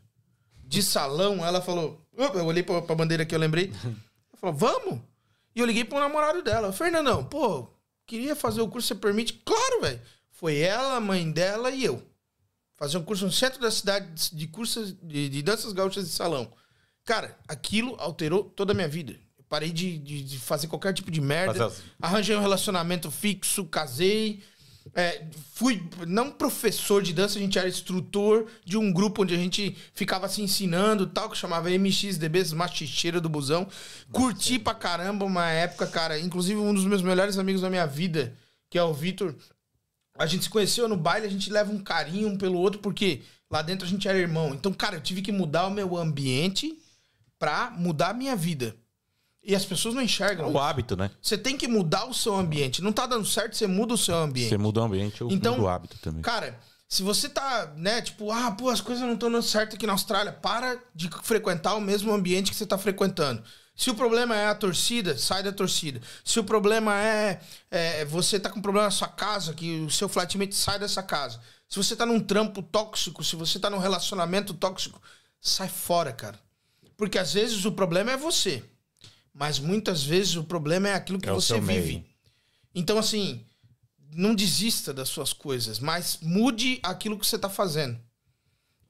De 0.64 0.82
salão? 0.82 1.46
Ela 1.46 1.62
falou, 1.62 2.04
eu 2.18 2.48
olhei 2.48 2.64
pra, 2.64 2.82
pra 2.82 2.96
bandeira 2.96 3.28
que 3.28 3.36
eu 3.36 3.40
lembrei. 3.40 3.72
Ela 3.86 4.38
falou, 4.40 4.56
vamos? 4.56 5.02
E 5.56 5.60
eu 5.60 5.68
liguei 5.68 5.86
pro 5.86 6.00
namorado 6.00 6.42
dela. 6.42 6.74
Fernandão, 6.74 7.24
pô, 7.26 7.68
queria 8.08 8.36
fazer 8.36 8.62
o 8.62 8.68
curso, 8.68 8.88
você 8.88 8.96
permite? 8.96 9.34
Claro, 9.46 9.82
velho. 9.82 10.02
Foi 10.42 10.58
ela, 10.58 10.96
a 10.96 11.00
mãe 11.00 11.32
dela 11.32 11.70
e 11.70 11.86
eu. 11.86 12.04
Fazer 12.76 12.98
um 12.98 13.04
curso 13.04 13.26
no 13.26 13.32
centro 13.32 13.62
da 13.62 13.70
cidade 13.70 14.32
de 14.34 14.48
cursos 14.48 14.94
de, 15.04 15.30
de 15.30 15.42
danças 15.44 15.72
gaúchas 15.72 16.04
de 16.06 16.12
salão. 16.12 16.52
Cara, 17.06 17.38
aquilo 17.48 17.96
alterou 18.00 18.44
toda 18.44 18.72
a 18.74 18.76
minha 18.76 18.88
vida. 18.88 19.14
Eu 19.38 19.44
parei 19.48 19.70
de, 19.72 20.00
de- 20.00 20.24
de 20.24 20.40
fazer 20.40 20.66
qualquer 20.68 20.94
tipo 20.96 21.12
de 21.12 21.22
merda. 21.22 21.52
As- 21.68 21.82
Arranjei 22.02 22.36
um 22.36 22.42
relacionamento 22.42 23.12
fixo, 23.12 23.66
casei. 23.66 24.42
É, 24.96 25.28
fui, 25.54 25.88
não 26.08 26.32
professor 26.32 27.04
de 27.04 27.14
dança, 27.14 27.38
a 27.38 27.42
gente 27.42 27.60
era 27.60 27.70
instrutor 27.70 28.48
de 28.66 28.80
um 28.80 28.92
grupo 28.92 29.22
onde 29.22 29.36
a 29.36 29.38
gente 29.38 29.78
ficava 29.94 30.28
se 30.28 30.42
ensinando 30.42 31.06
tal, 31.06 31.30
que 31.30 31.38
chamava 31.38 31.70
MXDB, 31.70 32.46
Machicheira 32.56 33.22
do 33.22 33.30
Busão. 33.30 33.68
Curti 34.12 34.58
pra 34.58 34.74
caramba 34.74 35.24
uma 35.24 35.48
época, 35.52 35.86
cara. 35.86 36.18
Inclusive, 36.20 36.60
um 36.60 36.74
dos 36.74 36.86
meus 36.86 37.04
melhores 37.04 37.38
amigos 37.38 37.62
da 37.62 37.70
minha 37.70 37.86
vida, 37.86 38.36
que 38.72 38.78
é 38.80 38.84
o 38.84 38.92
Vitor. 38.92 39.36
A 40.22 40.28
gente 40.28 40.44
se 40.44 40.50
conheceu 40.50 40.88
no 40.88 40.96
baile, 40.96 41.26
a 41.26 41.30
gente 41.30 41.50
leva 41.52 41.72
um 41.72 41.80
carinho 41.80 42.28
um 42.28 42.38
pelo 42.38 42.60
outro, 42.60 42.80
porque 42.80 43.22
lá 43.50 43.62
dentro 43.62 43.86
a 43.86 43.90
gente 43.90 44.08
era 44.08 44.18
irmão. 44.18 44.54
Então, 44.54 44.72
cara, 44.72 44.96
eu 44.96 45.02
tive 45.02 45.22
que 45.22 45.32
mudar 45.32 45.66
o 45.66 45.72
meu 45.72 45.98
ambiente 45.98 46.78
pra 47.40 47.72
mudar 47.72 48.10
a 48.10 48.14
minha 48.14 48.36
vida. 48.36 48.76
E 49.44 49.56
as 49.56 49.66
pessoas 49.66 49.96
não 49.96 50.02
enxergam. 50.02 50.46
O 50.46 50.50
isso. 50.50 50.60
hábito, 50.60 50.96
né? 50.96 51.10
Você 51.20 51.36
tem 51.36 51.58
que 51.58 51.68
mudar 51.68 52.06
o 52.06 52.14
seu 52.14 52.36
ambiente. 52.36 52.84
Não 52.84 52.94
tá 52.94 53.08
dando 53.08 53.26
certo, 53.26 53.58
você 53.58 53.66
muda 53.66 53.96
o 53.96 53.98
seu 53.98 54.16
ambiente. 54.16 54.50
Você 54.50 54.58
muda 54.58 54.82
o 54.82 54.84
ambiente, 54.84 55.20
eu 55.22 55.32
Então, 55.32 55.54
mudo 55.54 55.64
o 55.64 55.68
hábito 55.68 55.98
também. 55.98 56.22
Cara, 56.22 56.60
se 56.88 57.02
você 57.02 57.28
tá, 57.28 57.74
né, 57.76 58.02
tipo, 58.02 58.32
ah, 58.32 58.52
pô, 58.52 58.70
as 58.70 58.80
coisas 58.80 59.04
não 59.04 59.16
estão 59.16 59.32
dando 59.32 59.42
certo 59.42 59.76
aqui 59.76 59.88
na 59.88 59.94
Austrália, 59.94 60.32
para 60.32 60.78
de 60.94 61.10
frequentar 61.24 61.74
o 61.74 61.82
mesmo 61.82 62.14
ambiente 62.14 62.52
que 62.52 62.56
você 62.56 62.66
tá 62.66 62.78
frequentando. 62.78 63.42
Se 63.76 63.90
o 63.90 63.96
problema 63.96 64.36
é 64.36 64.48
a 64.48 64.56
torcida, 64.56 65.18
sai 65.18 65.42
da 65.44 65.52
torcida. 65.52 66.02
Se 66.24 66.40
o 66.40 66.44
problema 66.44 67.00
é, 67.02 67.42
é, 67.70 68.06
você 68.06 68.40
tá 68.40 68.50
com 68.50 68.62
problema 68.62 68.86
na 68.86 68.92
sua 68.92 69.08
casa, 69.08 69.54
que 69.54 69.80
o 69.82 69.90
seu 69.90 70.08
flatmate 70.10 70.54
sai 70.56 70.78
dessa 70.78 71.02
casa. 71.02 71.40
Se 71.68 71.78
você 71.78 71.96
tá 71.96 72.06
num 72.06 72.20
trampo 72.20 72.62
tóxico, 72.62 73.24
se 73.24 73.36
você 73.36 73.58
tá 73.58 73.70
num 73.70 73.78
relacionamento 73.80 74.54
tóxico, 74.54 75.02
sai 75.40 75.70
fora, 75.70 76.12
cara. 76.12 76.40
Porque 76.98 77.18
às 77.18 77.34
vezes 77.34 77.66
o 77.66 77.72
problema 77.72 78.12
é 78.12 78.18
você. 78.18 78.64
Mas 79.34 79.58
muitas 79.58 80.04
vezes 80.04 80.36
o 80.36 80.44
problema 80.44 80.90
é 80.90 80.94
aquilo 80.94 81.20
que 81.20 81.30
É 81.30 81.32
você 81.32 81.48
seu 81.54 81.62
meio. 81.62 81.82
vive. 81.82 82.06
Então, 82.76 82.98
assim, 82.98 83.44
não 84.14 84.36
desista 84.36 84.94
das 84.94 85.10
suas 85.10 85.32
coisas, 85.34 85.80
mas 85.80 86.20
mude 86.22 86.80
aquilo 86.84 87.18
que 87.18 87.26
você 87.26 87.40
tá 87.40 87.50
fazendo. 87.50 87.98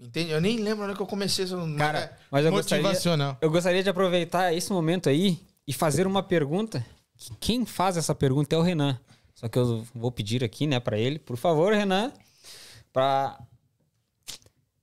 Entende? 0.01 0.31
Eu 0.31 0.41
nem 0.41 0.57
lembro 0.57 0.85
onde 0.85 0.95
que 0.95 1.01
eu 1.01 1.05
comecei 1.05 1.45
Cara, 1.77 2.17
mas 2.31 2.43
eu 2.43 2.51
gostaria, 2.51 2.83
motivacional. 2.83 3.37
eu 3.39 3.51
gostaria 3.51 3.83
de 3.83 3.89
aproveitar 3.89 4.51
esse 4.51 4.73
momento 4.73 5.07
aí 5.07 5.39
e 5.67 5.71
fazer 5.71 6.07
uma 6.07 6.23
pergunta. 6.23 6.83
que 7.15 7.35
Quem 7.39 7.67
faz 7.67 7.97
essa 7.97 8.15
pergunta 8.15 8.55
é 8.55 8.57
o 8.57 8.63
Renan. 8.63 8.99
Só 9.35 9.47
que 9.47 9.59
eu 9.59 9.85
vou 9.93 10.11
pedir 10.11 10.43
aqui, 10.43 10.65
né, 10.65 10.79
pra 10.79 10.97
ele, 10.97 11.19
por 11.19 11.37
favor, 11.37 11.71
Renan, 11.71 12.11
pra... 12.91 13.39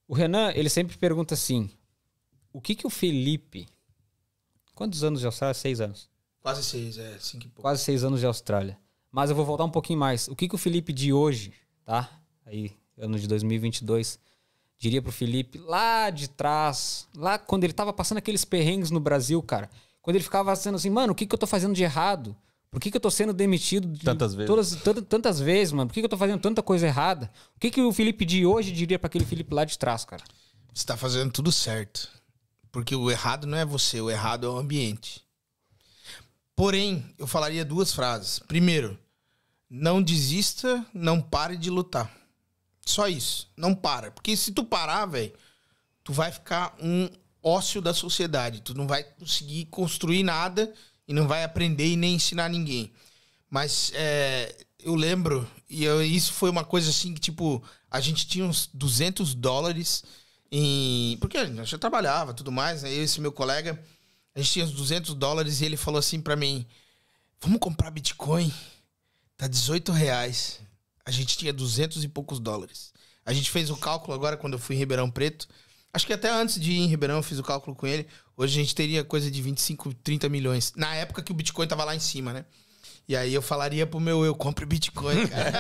O 0.07 0.15
Renan, 0.15 0.53
ele 0.55 0.69
sempre 0.69 0.97
pergunta 0.97 1.35
assim, 1.35 1.69
o 2.53 2.61
que 2.61 2.77
que 2.77 2.87
o 2.87 2.91
Felipe... 2.91 3.67
Quantos 4.75 5.03
anos 5.03 5.19
de 5.19 5.27
Austrália? 5.27 5.55
Seis 5.55 5.81
anos. 5.81 6.09
Quase 6.41 6.63
seis, 6.63 6.97
é, 6.97 7.19
cinco 7.19 7.47
e 7.47 7.49
pouco. 7.49 7.63
Quase 7.63 7.83
seis 7.83 8.05
anos 8.05 8.21
de 8.21 8.27
Austrália. 8.27 8.79
Mas 9.11 9.31
eu 9.31 9.35
vou 9.35 9.45
voltar 9.45 9.65
um 9.65 9.71
pouquinho 9.71 9.99
mais. 9.99 10.29
O 10.29 10.37
que 10.37 10.49
que 10.49 10.55
o 10.55 10.59
Felipe 10.59 10.93
de 10.93 11.13
hoje, 11.13 11.53
tá? 11.85 12.09
Aí, 12.47 12.71
ano 12.97 13.19
de 13.19 13.27
2022, 13.27 14.21
diria 14.79 15.03
pro 15.03 15.11
Felipe 15.13 15.59
lá 15.59 16.09
de 16.11 16.29
trás, 16.29 17.07
lá 17.17 17.39
quando 17.39 17.65
ele 17.65 17.73
tava 17.73 17.93
passando 17.93 18.19
aqueles 18.19 18.45
perrengues 18.45 18.91
no 18.91 19.01
Brasil, 19.01 19.43
cara. 19.43 19.69
Quando 20.01 20.17
ele 20.17 20.25
ficava 20.25 20.55
sendo 20.57 20.77
assim, 20.77 20.89
mano, 20.91 21.13
o 21.13 21.17
que 21.17 21.27
que 21.27 21.35
eu 21.35 21.39
tô 21.39 21.47
fazendo 21.47 21.75
de 21.75 21.83
errado? 21.83 22.35
Por 22.71 22.81
que 22.81 22.91
que 22.91 22.97
eu 22.97 23.01
tô 23.01 23.11
sendo 23.11 23.33
demitido 23.33 23.89
de 23.89 24.05
Tantas 24.05 24.35
vezes. 24.35 24.47
Todas, 24.47 24.71
tanta- 24.77 25.03
tantas 25.03 25.41
vezes, 25.41 25.73
mano? 25.73 25.89
Por 25.89 25.95
que 25.95 26.01
que 26.01 26.05
eu 26.07 26.11
tô 26.11 26.19
fazendo 26.19 26.41
tanta 26.41 26.63
coisa 26.63 26.87
errada? 26.87 27.31
O 27.57 27.61
que 27.61 27.71
que 27.71 27.81
o 27.81 27.93
Felipe 27.93 28.25
de 28.25 28.45
hoje 28.47 28.71
diria 28.73 28.99
pra 28.99 29.07
aquele 29.07 29.25
Felipe 29.25 29.55
lá 29.55 29.65
de 29.65 29.79
trás, 29.79 30.05
cara? 30.05 30.23
Você 30.73 30.85
tá 30.87 30.97
fazendo 30.97 31.33
tudo 31.33 31.51
certo. 31.51 32.09
Porque 32.71 32.95
o 32.95 33.11
errado 33.11 33.47
não 33.47 33.57
é 33.57 33.65
você, 33.65 34.01
o 34.01 34.11
errado 34.11 34.47
é 34.47 34.51
o 34.51 34.59
ambiente. 34.59 35.23
Porém, 36.55 37.05
eu 37.19 37.27
falaria 37.27 37.65
duas 37.65 37.93
frases. 37.93 38.39
Primeiro, 38.41 38.99
não 39.71 40.03
desista, 40.03 40.85
não 40.93 41.21
pare 41.21 41.57
de 41.57 41.71
lutar. 41.71 42.11
Só 42.89 43.07
isso. 43.09 43.51
Não 43.57 43.75
para. 43.75 44.11
Porque 44.11 44.37
se 44.37 44.51
tu 44.53 44.65
parar, 44.65 45.05
velho, 45.07 45.33
tu 46.03 46.13
vai 46.13 46.33
ficar 46.33 46.75
um 46.81 47.09
ócio 47.43 47.81
da 47.83 47.93
sociedade. 47.93 48.63
Tu 48.63 48.75
não 48.75 48.87
vai 48.87 49.05
conseguir 49.05 49.67
construir 49.67 50.23
nada 50.23 50.73
e 51.07 51.13
não 51.13 51.29
vai 51.29 51.45
aprender 51.45 51.87
e 51.87 51.97
nem 51.97 52.15
ensinar 52.15 52.49
ninguém. 52.49 52.91
Mas 53.51 53.93
é, 53.95 54.55
eu 54.79 54.95
lembro, 54.95 55.47
e 55.69 55.85
eu- 55.85 56.03
isso 56.03 56.33
foi 56.33 56.49
uma 56.51 56.65
coisa 56.65 56.89
assim 56.91 57.13
que, 57.15 57.21
tipo, 57.21 57.63
a 57.91 58.01
gente 58.01 58.27
tinha 58.27 58.45
uns 58.45 58.69
200 58.73 59.35
dólares 59.35 60.03
em. 60.51 61.17
Porque 61.21 61.37
a 61.39 61.45
gente 61.47 61.65
já 61.67 61.79
trabalhava 61.79 62.33
tudo 62.35 62.51
mais, 62.51 62.83
né? 62.83 62.91
Eu 62.91 63.01
e 63.03 63.05
esse 63.05 63.21
meu 63.21 63.33
colega, 63.33 63.79
a 64.35 64.41
gente 64.41 64.53
tinha 64.53 64.65
uns 64.65 64.73
200 64.73 65.15
dólares 65.15 65.61
e 65.61 65.65
ele 65.67 65.77
falou 65.77 65.99
assim 65.99 66.21
pra 66.21 66.37
mim: 66.37 66.67
Vamos 67.41 67.59
comprar 67.61 67.91
Bitcoin? 67.91 68.53
Tá 69.37 69.47
18 69.47 69.93
reais. 69.93 70.61
A 71.09 71.11
gente 71.11 71.39
tinha 71.39 71.55
200 71.55 72.05
e 72.05 72.09
poucos 72.09 72.39
dólares. 72.39 72.93
A 73.25 73.33
gente 73.33 73.51
fez 73.51 73.71
o 73.71 73.77
cálculo 73.79 74.13
agora 74.13 74.37
quando 74.37 74.53
eu 74.53 74.59
fui 74.59 74.77
em 74.77 74.79
Ribeirão 74.79 75.11
Preto. 75.11 75.49
Acho 75.91 76.07
que 76.07 76.13
até 76.13 76.31
antes 76.31 76.61
de 76.61 76.71
ir 76.71 76.81
em 76.81 76.87
Ribeirão 76.87 77.17
eu 77.17 77.23
fiz 77.23 77.39
o 77.39 77.43
cálculo 77.43 77.75
com 77.75 77.87
ele. 77.87 78.07
Hoje 78.37 78.61
a 78.61 78.63
gente 78.63 78.75
teria 78.75 79.03
coisa 79.03 79.31
de 79.31 79.41
25, 79.41 79.95
30 79.95 80.29
milhões. 80.29 80.75
Na 80.77 80.95
época 80.95 81.23
que 81.23 81.33
o 81.33 81.35
Bitcoin 81.35 81.67
tava 81.67 81.83
lá 81.83 81.97
em 81.97 81.99
cima, 81.99 82.35
né? 82.35 82.45
E 83.09 83.17
aí 83.17 83.33
eu 83.33 83.41
falaria 83.41 83.87
pro 83.87 83.99
meu 83.99 84.23
eu, 84.23 84.35
compre 84.35 84.67
Bitcoin, 84.67 85.27
cara. 85.29 85.53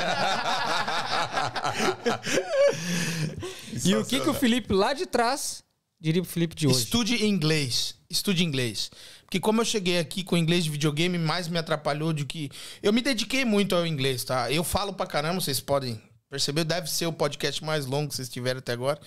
E 3.86 3.97
o 3.97 4.05
que 4.05 4.20
que 4.20 4.28
o 4.28 4.35
Felipe 4.35 4.75
lá 4.75 4.93
de 4.93 5.07
trás 5.07 5.65
diria 5.99 6.20
pro 6.20 6.31
Felipe 6.31 6.55
de 6.55 6.67
hoje? 6.67 6.81
Estude 6.81 7.25
inglês. 7.25 7.94
Estude 8.10 8.44
inglês. 8.44 8.91
Porque 9.29 9.39
como 9.39 9.61
eu 9.61 9.65
cheguei 9.67 9.99
aqui 9.99 10.25
com 10.25 10.39
inglês 10.39 10.65
de 10.65 10.71
videogame, 10.71 11.19
mais 11.19 11.49
me 11.49 11.59
atrapalhou 11.59 12.15
do 12.15 12.25
que... 12.25 12.51
Eu 12.83 12.95
me 12.95 13.03
dediquei 13.03 13.45
muito 13.45 13.77
ao 13.77 13.87
inglês, 13.87 14.25
tá? 14.25 14.51
Eu 14.51 14.65
falo 14.65 14.95
pra 14.95 15.07
caramba, 15.07 15.39
vocês 15.39 15.61
podem 15.61 16.01
perceber. 16.31 16.65
Deve 16.65 16.91
ser 16.91 17.05
o 17.05 17.13
podcast 17.13 17.63
mais 17.63 17.85
longo 17.85 18.09
que 18.09 18.15
vocês 18.17 18.31
tiveram 18.31 18.61
até 18.61 18.73
agora. 18.73 18.99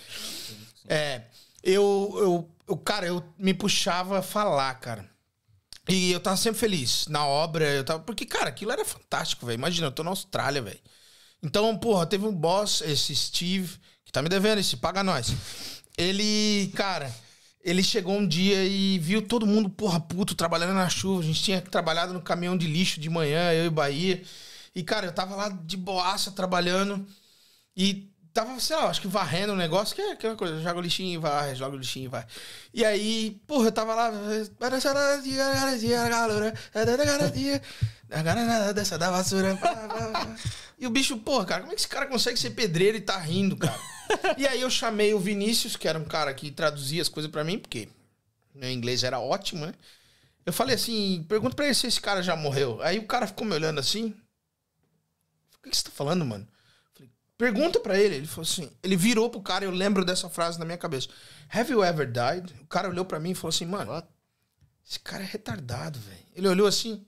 É, 0.86 1.22
eu, 1.60 2.14
eu, 2.18 2.50
eu, 2.68 2.76
cara, 2.76 3.04
eu 3.04 3.20
me 3.36 3.52
puxava 3.52 4.20
a 4.20 4.22
falar, 4.22 4.72
cara. 4.74 5.10
E 5.88 6.12
eu 6.12 6.20
tava 6.20 6.36
sempre 6.36 6.60
feliz 6.60 7.08
na 7.08 7.26
obra, 7.26 7.64
eu 7.64 7.82
tava, 7.82 8.04
porque, 8.04 8.24
cara, 8.24 8.48
aquilo 8.48 8.70
era 8.70 8.84
fantástico, 8.84 9.44
velho. 9.44 9.58
Imagina, 9.58 9.88
eu 9.88 9.92
tô 9.92 10.04
na 10.04 10.10
Austrália, 10.10 10.62
velho. 10.62 10.78
Então, 11.42 11.76
porra, 11.76 12.06
teve 12.06 12.24
um 12.24 12.32
boss, 12.32 12.80
esse 12.82 13.12
Steve, 13.16 13.76
que 14.04 14.12
tá 14.12 14.22
me 14.22 14.28
devendo, 14.28 14.60
esse 14.60 14.76
paga 14.76 15.02
nós. 15.02 15.34
Ele, 15.98 16.72
cara, 16.76 17.12
ele 17.62 17.82
chegou 17.82 18.16
um 18.16 18.26
dia 18.26 18.64
e 18.64 18.98
viu 18.98 19.22
todo 19.22 19.46
mundo, 19.46 19.70
porra, 19.70 20.00
puto, 20.00 20.34
trabalhando 20.34 20.74
na 20.74 20.88
chuva. 20.88 21.20
A 21.20 21.24
gente 21.24 21.42
tinha 21.42 21.60
trabalhado 21.60 22.12
no 22.12 22.20
caminhão 22.20 22.56
de 22.56 22.66
lixo 22.66 22.98
de 23.00 23.08
manhã, 23.08 23.52
eu 23.52 23.66
e 23.66 23.70
Bahia. 23.70 24.22
E, 24.74 24.82
cara, 24.82 25.06
eu 25.06 25.12
tava 25.12 25.36
lá 25.36 25.48
de 25.48 25.76
boaça 25.76 26.32
trabalhando. 26.32 27.06
E 27.76 28.10
tava, 28.32 28.58
sei 28.58 28.76
lá, 28.76 28.86
acho 28.86 29.00
que 29.00 29.06
varrendo 29.06 29.52
o 29.52 29.56
negócio, 29.56 29.94
que 29.94 30.02
é 30.02 30.12
aquela 30.12 30.34
coisa, 30.34 30.60
joga 30.60 30.78
o 30.78 30.82
lixinho 30.82 31.14
e 31.14 31.18
vai, 31.18 31.54
joga 31.54 31.76
o 31.76 31.78
lixinho 31.78 32.06
e 32.06 32.08
vai. 32.08 32.26
E 32.74 32.84
aí, 32.84 33.40
porra, 33.46 33.66
eu 33.68 33.72
tava 33.72 33.94
lá. 33.94 34.10
E 40.82 40.86
o 40.86 40.90
bicho, 40.90 41.16
porra, 41.18 41.44
cara, 41.44 41.60
como 41.60 41.72
é 41.72 41.76
que 41.76 41.80
esse 41.80 41.88
cara 41.88 42.06
consegue 42.06 42.36
ser 42.36 42.50
pedreiro 42.50 42.96
e 42.96 43.00
tá 43.00 43.16
rindo, 43.16 43.56
cara? 43.56 43.78
E 44.38 44.46
aí 44.46 44.60
eu 44.60 44.70
chamei 44.70 45.14
o 45.14 45.18
Vinícius, 45.18 45.76
que 45.76 45.88
era 45.88 45.98
um 45.98 46.04
cara 46.04 46.32
que 46.34 46.50
traduzia 46.50 47.02
as 47.02 47.08
coisas 47.08 47.30
pra 47.30 47.44
mim, 47.44 47.58
porque 47.58 47.88
meu 48.54 48.70
inglês 48.70 49.04
era 49.04 49.18
ótimo, 49.18 49.66
né? 49.66 49.74
Eu 50.44 50.52
falei 50.52 50.74
assim, 50.74 51.24
pergunta 51.28 51.54
pra 51.54 51.66
ele 51.66 51.74
se 51.74 51.86
esse 51.86 52.00
cara 52.00 52.22
já 52.22 52.34
morreu. 52.34 52.80
Aí 52.82 52.98
o 52.98 53.06
cara 53.06 53.26
ficou 53.26 53.46
me 53.46 53.54
olhando 53.54 53.78
assim. 53.78 54.14
O 55.56 55.70
que 55.70 55.76
você 55.76 55.84
tá 55.84 55.90
falando, 55.90 56.24
mano? 56.24 56.46
Pergunta 57.38 57.80
para 57.80 57.98
ele. 57.98 58.16
Ele 58.16 58.26
falou 58.26 58.42
assim. 58.42 58.70
Ele 58.82 58.96
virou 58.96 59.30
pro 59.30 59.40
cara, 59.40 59.64
eu 59.64 59.70
lembro 59.70 60.04
dessa 60.04 60.28
frase 60.28 60.58
na 60.58 60.64
minha 60.64 60.78
cabeça. 60.78 61.08
Have 61.48 61.72
you 61.72 61.84
ever 61.84 62.06
died? 62.06 62.52
O 62.60 62.66
cara 62.66 62.88
olhou 62.88 63.04
para 63.04 63.20
mim 63.20 63.30
e 63.30 63.34
falou 63.34 63.50
assim, 63.50 63.66
mano, 63.66 63.92
What? 63.92 64.08
esse 64.86 64.98
cara 64.98 65.22
é 65.22 65.26
retardado, 65.26 65.98
velho. 65.98 66.26
Ele 66.34 66.48
olhou 66.48 66.66
assim, 66.66 67.04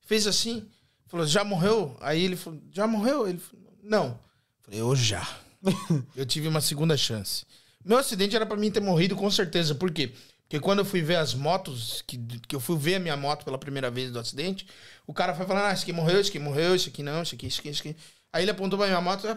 fez 0.00 0.26
assim, 0.26 0.68
falou, 1.06 1.26
já 1.26 1.44
morreu? 1.44 1.96
Aí 2.00 2.22
ele 2.22 2.36
falou, 2.36 2.60
já 2.70 2.86
morreu? 2.86 3.28
Ele 3.28 3.38
falou, 3.38 3.78
não. 3.82 4.06
Eu 4.06 4.64
falei, 4.64 4.80
eu 4.80 4.96
já. 4.96 5.26
eu 6.16 6.26
tive 6.26 6.48
uma 6.48 6.60
segunda 6.60 6.96
chance. 6.96 7.44
Meu 7.84 7.98
acidente 7.98 8.34
era 8.34 8.44
para 8.44 8.56
mim 8.56 8.70
ter 8.70 8.80
morrido 8.80 9.14
com 9.14 9.30
certeza. 9.30 9.74
Por 9.74 9.90
quê? 9.90 10.12
Porque 10.42 10.60
quando 10.60 10.80
eu 10.80 10.84
fui 10.84 11.02
ver 11.02 11.16
as 11.16 11.34
motos, 11.34 12.02
que, 12.06 12.18
que 12.48 12.54
eu 12.54 12.60
fui 12.60 12.76
ver 12.78 12.96
a 12.96 13.00
minha 13.00 13.16
moto 13.16 13.44
pela 13.44 13.58
primeira 13.58 13.90
vez 13.90 14.12
do 14.12 14.18
acidente, 14.18 14.66
o 15.06 15.12
cara 15.12 15.34
foi 15.34 15.44
falando, 15.44 15.64
ah, 15.64 15.72
esse 15.72 15.82
aqui 15.82 15.92
morreu, 15.92 16.20
esse 16.20 16.30
aqui 16.30 16.38
morreu, 16.38 16.74
esse 16.74 16.88
aqui 16.88 17.02
não, 17.02 17.22
esse 17.22 17.34
aqui, 17.34 17.46
esse 17.46 17.60
aqui, 17.60 17.68
esse 17.68 17.80
aqui. 17.80 17.96
Aí 18.32 18.44
ele 18.44 18.50
apontou 18.50 18.78
pra 18.78 18.86
minha 18.86 19.00
moto, 19.00 19.26
ah, 19.26 19.36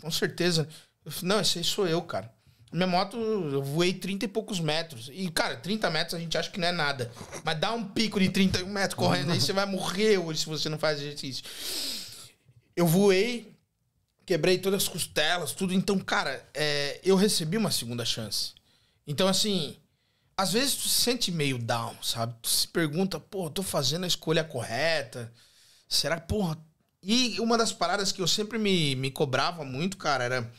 com 0.00 0.10
certeza. 0.10 0.68
Eu 1.04 1.12
falei, 1.12 1.28
não, 1.28 1.40
esse 1.40 1.58
aí 1.58 1.64
sou 1.64 1.86
eu, 1.86 2.02
cara. 2.02 2.32
Minha 2.72 2.86
moto, 2.86 3.16
eu 3.16 3.62
voei 3.62 3.92
30 3.92 4.24
e 4.24 4.28
poucos 4.28 4.58
metros. 4.58 5.10
E, 5.12 5.30
cara, 5.30 5.56
30 5.56 5.90
metros 5.90 6.14
a 6.14 6.18
gente 6.18 6.36
acha 6.36 6.50
que 6.50 6.58
não 6.58 6.68
é 6.68 6.72
nada. 6.72 7.12
Mas 7.44 7.60
dá 7.60 7.72
um 7.72 7.84
pico 7.84 8.18
de 8.18 8.30
31 8.30 8.66
metros 8.66 8.94
correndo 8.94 9.30
aí, 9.30 9.40
você 9.40 9.52
vai 9.52 9.66
morrer 9.66 10.18
hoje 10.18 10.40
se 10.40 10.46
você 10.46 10.68
não 10.68 10.78
faz 10.78 10.98
exercício. 10.98 11.44
Eu 12.74 12.86
voei, 12.86 13.51
quebrei 14.32 14.58
todas 14.58 14.82
as 14.82 14.88
costelas, 14.88 15.52
tudo. 15.52 15.74
Então, 15.74 15.98
cara, 15.98 16.48
é, 16.54 17.00
eu 17.04 17.16
recebi 17.16 17.56
uma 17.56 17.70
segunda 17.70 18.04
chance. 18.04 18.52
Então, 19.06 19.28
assim, 19.28 19.76
às 20.36 20.52
vezes 20.52 20.76
tu 20.76 20.88
se 20.88 21.02
sente 21.02 21.30
meio 21.30 21.58
down, 21.58 21.94
sabe? 22.02 22.34
Tu 22.40 22.48
se 22.48 22.68
pergunta, 22.68 23.20
pô, 23.20 23.50
tô 23.50 23.62
fazendo 23.62 24.04
a 24.04 24.08
escolha 24.08 24.42
correta. 24.42 25.32
Será 25.88 26.18
que, 26.18 26.28
porra, 26.28 26.56
e 27.02 27.38
uma 27.40 27.58
das 27.58 27.72
paradas 27.72 28.10
que 28.10 28.22
eu 28.22 28.28
sempre 28.28 28.58
me, 28.58 28.96
me 28.96 29.10
cobrava 29.10 29.64
muito, 29.64 29.96
cara, 29.96 30.24
era. 30.24 30.52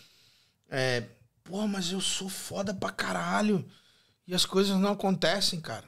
É, 0.69 1.03
Pô, 1.43 1.67
mas 1.67 1.91
eu 1.91 1.99
sou 1.99 2.29
foda 2.29 2.73
pra 2.73 2.89
caralho. 2.89 3.65
E 4.25 4.33
as 4.33 4.45
coisas 4.45 4.77
não 4.79 4.93
acontecem, 4.93 5.59
cara. 5.59 5.83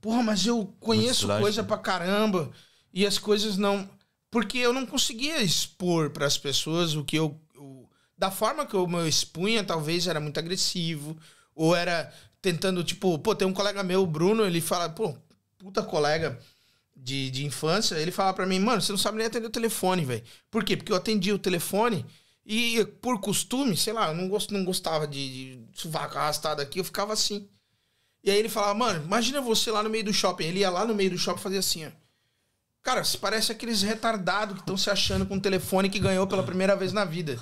Porra, 0.00 0.22
mas 0.22 0.44
eu 0.46 0.66
conheço 0.78 1.26
coisa 1.26 1.64
pra 1.64 1.78
caramba. 1.78 2.52
E 2.92 3.06
as 3.06 3.18
coisas 3.18 3.56
não. 3.56 3.88
Porque 4.34 4.58
eu 4.58 4.72
não 4.72 4.84
conseguia 4.84 5.40
expor 5.40 6.10
para 6.10 6.26
as 6.26 6.36
pessoas 6.36 6.96
o 6.96 7.04
que 7.04 7.14
eu. 7.14 7.40
O... 7.56 7.88
Da 8.18 8.32
forma 8.32 8.66
que 8.66 8.74
eu 8.74 8.84
me 8.84 9.08
expunha, 9.08 9.62
talvez 9.62 10.08
era 10.08 10.18
muito 10.18 10.36
agressivo. 10.38 11.16
Ou 11.54 11.72
era 11.76 12.12
tentando, 12.42 12.82
tipo, 12.82 13.16
pô, 13.20 13.32
tem 13.32 13.46
um 13.46 13.52
colega 13.52 13.84
meu, 13.84 14.02
o 14.02 14.06
Bruno, 14.08 14.44
ele 14.44 14.60
fala, 14.60 14.88
pô, 14.88 15.16
puta 15.56 15.84
colega 15.84 16.36
de, 16.96 17.30
de 17.30 17.46
infância, 17.46 17.94
ele 17.94 18.10
fala 18.10 18.32
para 18.34 18.44
mim, 18.44 18.58
mano, 18.58 18.82
você 18.82 18.90
não 18.90 18.98
sabe 18.98 19.18
nem 19.18 19.28
atender 19.28 19.46
o 19.46 19.50
telefone, 19.50 20.04
velho. 20.04 20.24
Por 20.50 20.64
quê? 20.64 20.76
Porque 20.76 20.90
eu 20.90 20.96
atendi 20.96 21.30
o 21.30 21.38
telefone 21.38 22.04
e 22.44 22.84
por 23.00 23.20
costume, 23.20 23.76
sei 23.76 23.92
lá, 23.92 24.08
eu 24.08 24.16
não, 24.16 24.28
gost, 24.28 24.50
não 24.50 24.64
gostava 24.64 25.06
de, 25.06 25.58
de 25.58 25.96
arrastado 25.96 26.60
aqui, 26.60 26.80
eu 26.80 26.84
ficava 26.84 27.12
assim. 27.12 27.48
E 28.24 28.32
aí 28.32 28.36
ele 28.36 28.48
falava, 28.48 28.74
mano, 28.74 29.04
imagina 29.04 29.40
você 29.40 29.70
lá 29.70 29.80
no 29.80 29.90
meio 29.90 30.06
do 30.06 30.12
shopping. 30.12 30.46
Ele 30.46 30.58
ia 30.58 30.70
lá 30.70 30.84
no 30.84 30.92
meio 30.92 31.12
do 31.12 31.18
shopping 31.18 31.38
e 31.38 31.42
fazia 31.44 31.60
assim, 31.60 31.86
ó. 31.86 32.03
Cara, 32.84 33.02
você 33.02 33.16
parece 33.16 33.50
aqueles 33.50 33.80
retardados 33.80 34.56
que 34.56 34.60
estão 34.60 34.76
se 34.76 34.90
achando 34.90 35.24
com 35.24 35.36
um 35.36 35.40
telefone 35.40 35.88
que 35.88 35.98
ganhou 35.98 36.26
pela 36.26 36.42
primeira 36.42 36.76
vez 36.76 36.92
na 36.92 37.04
vida. 37.04 37.38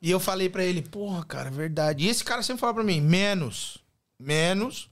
E 0.00 0.10
eu 0.10 0.20
falei 0.20 0.48
para 0.48 0.62
ele, 0.62 0.82
porra, 0.82 1.24
cara, 1.24 1.50
verdade. 1.50 2.04
E 2.04 2.08
esse 2.08 2.22
cara 2.22 2.42
sempre 2.42 2.60
fala 2.60 2.74
para 2.74 2.84
mim, 2.84 3.00
menos, 3.00 3.78
menos, 4.16 4.88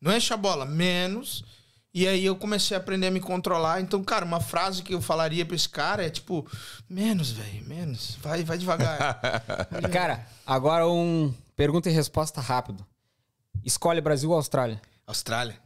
não 0.00 0.12
é 0.12 0.20
chabola, 0.20 0.66
menos. 0.66 1.44
E 1.94 2.08
aí 2.08 2.26
eu 2.26 2.34
comecei 2.34 2.76
a 2.76 2.80
aprender 2.80 3.06
a 3.06 3.10
me 3.10 3.20
controlar. 3.20 3.80
Então, 3.80 4.02
cara, 4.02 4.24
uma 4.24 4.40
frase 4.40 4.82
que 4.82 4.92
eu 4.92 5.00
falaria 5.00 5.46
pra 5.46 5.54
esse 5.54 5.68
cara 5.68 6.04
é 6.04 6.10
tipo, 6.10 6.44
menos, 6.90 7.30
velho, 7.30 7.64
menos. 7.64 8.18
Vai, 8.20 8.42
vai 8.42 8.58
devagar. 8.58 9.20
cara, 9.92 10.26
agora 10.44 10.88
um 10.88 11.32
pergunta 11.54 11.88
e 11.88 11.92
resposta 11.92 12.40
rápido. 12.40 12.84
Escolhe 13.64 14.00
Brasil 14.00 14.28
ou 14.28 14.36
Austrália? 14.36 14.82
Austrália. 15.06 15.56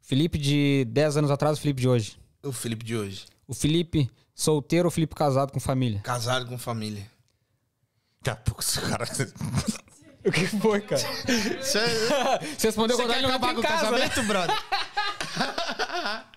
Felipe 0.00 0.38
de 0.38 0.86
10 0.88 1.16
anos 1.16 1.30
atrás, 1.32 1.58
Felipe 1.58 1.80
de 1.80 1.88
hoje. 1.88 2.21
O 2.42 2.52
Felipe 2.52 2.84
de 2.84 2.96
hoje. 2.96 3.26
O 3.46 3.54
Felipe 3.54 4.10
solteiro 4.34 4.86
ou 4.86 4.88
o 4.88 4.92
Felipe 4.92 5.14
casado 5.14 5.52
com 5.52 5.60
família? 5.60 6.00
Casado 6.00 6.46
com 6.46 6.58
família. 6.58 7.08
Daqui 8.20 8.30
a 8.30 8.36
pouco 8.36 8.62
esse 8.62 8.80
cara. 8.80 9.06
O 10.24 10.30
que 10.30 10.46
foi, 10.46 10.80
cara? 10.80 11.02
Você, 11.02 11.80
Você 12.56 12.68
respondeu 12.68 12.96
quando 12.96 13.12
ele 13.12 13.26
acabar 13.26 13.54
com 13.54 13.60
o 13.60 13.62
casa, 13.62 13.86
casamento, 13.86 14.22
né? 14.22 14.28
brother? 14.28 14.56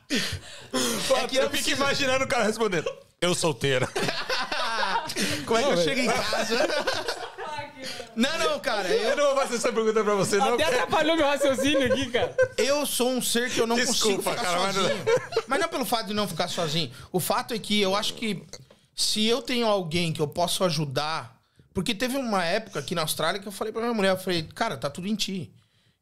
é 1.23 1.27
que 1.27 1.35
eu 1.35 1.49
fico 1.51 1.69
imaginando 1.69 2.25
o 2.25 2.27
cara 2.27 2.45
respondendo. 2.45 2.89
Eu 3.25 3.33
solteiro. 3.33 3.87
Como 5.45 5.59
é 5.59 5.63
que 5.63 5.69
eu 5.69 5.77
chego 5.77 5.99
em 6.01 6.07
casa? 6.07 6.67
Não, 8.15 8.39
não, 8.39 8.59
cara. 8.59 8.87
Eu... 8.87 9.09
eu, 9.09 9.17
não 9.17 9.25
vou 9.25 9.43
fazer 9.43 9.55
essa 9.57 9.71
pergunta 9.71 10.03
pra 10.03 10.15
você, 10.15 10.37
não. 10.37 10.55
Até 10.55 10.63
atrapalhou 10.63 11.15
meu 11.17 11.27
raciocínio 11.27 11.85
aqui, 11.85 12.09
cara. 12.09 12.35
Eu 12.57 12.85
sou 12.85 13.11
um 13.11 13.21
ser 13.21 13.51
que 13.51 13.59
eu 13.59 13.67
não 13.67 13.75
Desculpa, 13.75 14.23
consigo 14.23 14.37
ficar 14.37 14.41
cara, 14.41 14.73
sozinho. 14.73 14.95
Mas 15.05 15.05
não... 15.05 15.43
mas 15.47 15.59
não 15.59 15.67
pelo 15.67 15.85
fato 15.85 16.07
de 16.07 16.13
não 16.13 16.27
ficar 16.27 16.47
sozinho. 16.47 16.89
O 17.11 17.19
fato 17.19 17.53
é 17.53 17.59
que 17.59 17.79
eu 17.79 17.95
acho 17.95 18.13
que 18.13 18.41
se 18.95 19.25
eu 19.25 19.41
tenho 19.41 19.67
alguém 19.67 20.13
que 20.13 20.21
eu 20.21 20.27
posso 20.27 20.63
ajudar. 20.63 21.35
Porque 21.73 21.93
teve 21.93 22.15
uma 22.15 22.43
época 22.43 22.79
aqui 22.79 22.95
na 22.95 23.01
Austrália 23.01 23.39
que 23.39 23.47
eu 23.47 23.51
falei 23.51 23.73
pra 23.73 23.81
minha 23.81 23.93
mulher, 23.93 24.11
eu 24.11 24.17
falei, 24.17 24.43
cara, 24.55 24.77
tá 24.77 24.89
tudo 24.89 25.07
em 25.07 25.15
ti. 25.15 25.51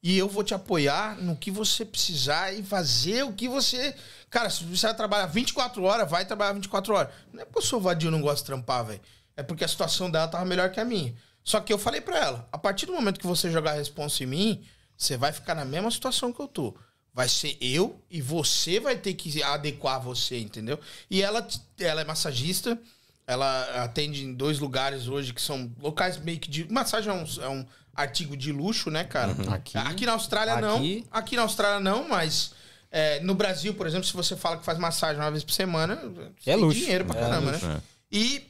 E 0.03 0.17
eu 0.17 0.27
vou 0.27 0.43
te 0.43 0.53
apoiar 0.53 1.15
no 1.22 1.33
que 1.33 1.49
você 1.49 1.85
precisar 1.85 2.51
e 2.51 2.61
fazer 2.61 3.23
o 3.23 3.32
que 3.32 3.48
você. 3.48 3.95
Cara, 4.30 4.49
se 4.49 4.65
você 4.65 4.88
vai 4.88 4.95
trabalhar 4.95 5.27
24 5.27 5.82
horas, 5.82 6.11
vai 6.11 6.25
trabalhar 6.25 6.51
24 6.51 6.93
horas. 6.93 7.14
Não 7.32 7.41
é 7.41 7.45
porque 7.45 7.59
eu 7.59 7.64
sou 7.64 7.80
vadio 7.80 8.11
não 8.11 8.19
gosto 8.19 8.40
de 8.40 8.48
trampar, 8.48 8.85
velho. 8.85 9.01
É 9.38 9.41
porque 9.41 9.64
a 9.64 9.67
situação 9.67 10.11
dela 10.11 10.27
tava 10.27 10.43
melhor 10.43 10.69
que 10.72 10.80
a 10.82 10.83
minha. 10.83 11.15
Só 11.41 11.61
que 11.61 11.72
eu 11.72 11.77
falei 11.77 12.01
para 12.01 12.17
ela: 12.17 12.49
a 12.51 12.57
partir 12.57 12.85
do 12.85 12.91
momento 12.91 13.17
que 13.17 13.25
você 13.25 13.49
jogar 13.49 13.72
a 13.72 13.75
responsa 13.75 14.23
em 14.23 14.27
mim, 14.27 14.65
você 14.98 15.15
vai 15.15 15.32
ficar 15.32 15.56
na 15.56 15.64
mesma 15.64 15.90
situação 15.90 16.33
que 16.33 16.41
eu 16.41 16.49
tô. 16.49 16.75
Vai 17.14 17.30
ser 17.30 17.57
eu 17.61 18.01
e 18.09 18.22
você 18.22 18.82
vai 18.82 18.98
ter 18.98 19.14
que 19.14 19.41
adequar 19.41 20.01
você, 20.01 20.38
entendeu? 20.38 20.77
E 21.09 21.22
ela, 21.22 21.48
ela 21.80 22.01
é 22.01 22.03
massagista, 22.03 22.77
ela 23.25 23.83
atende 23.83 24.25
em 24.25 24.33
dois 24.33 24.59
lugares 24.59 25.07
hoje 25.07 25.33
que 25.33 25.41
são 25.41 25.72
locais 25.80 26.17
meio 26.17 26.40
que 26.40 26.49
de. 26.49 26.69
Massagem 26.69 27.09
é 27.09 27.14
um, 27.14 27.43
é 27.43 27.49
um 27.49 27.65
artigo 27.93 28.35
de 28.35 28.51
luxo, 28.51 28.89
né, 28.89 29.03
cara? 29.03 29.33
Uhum. 29.33 29.53
Aqui, 29.53 29.77
aqui 29.77 30.05
na 30.05 30.13
Austrália 30.13 30.53
aqui... 30.53 30.61
não. 30.61 31.07
Aqui 31.11 31.35
na 31.35 31.41
Austrália 31.43 31.80
não, 31.80 32.07
mas 32.07 32.51
é, 32.91 33.19
no 33.22 33.35
Brasil, 33.35 33.73
por 33.73 33.88
exemplo, 33.88 34.05
se 34.05 34.13
você 34.13 34.35
fala 34.35 34.57
que 34.57 34.65
faz 34.65 34.77
massagem 34.77 35.22
uma 35.22 35.31
vez 35.31 35.43
por 35.43 35.51
semana, 35.51 35.99
é 36.45 36.55
luxo. 36.55 36.80
dinheiro 36.80 37.05
pra 37.05 37.17
é 37.17 37.22
caramba, 37.22 37.51
luxo. 37.51 37.65
né? 37.65 37.81
E 38.11 38.47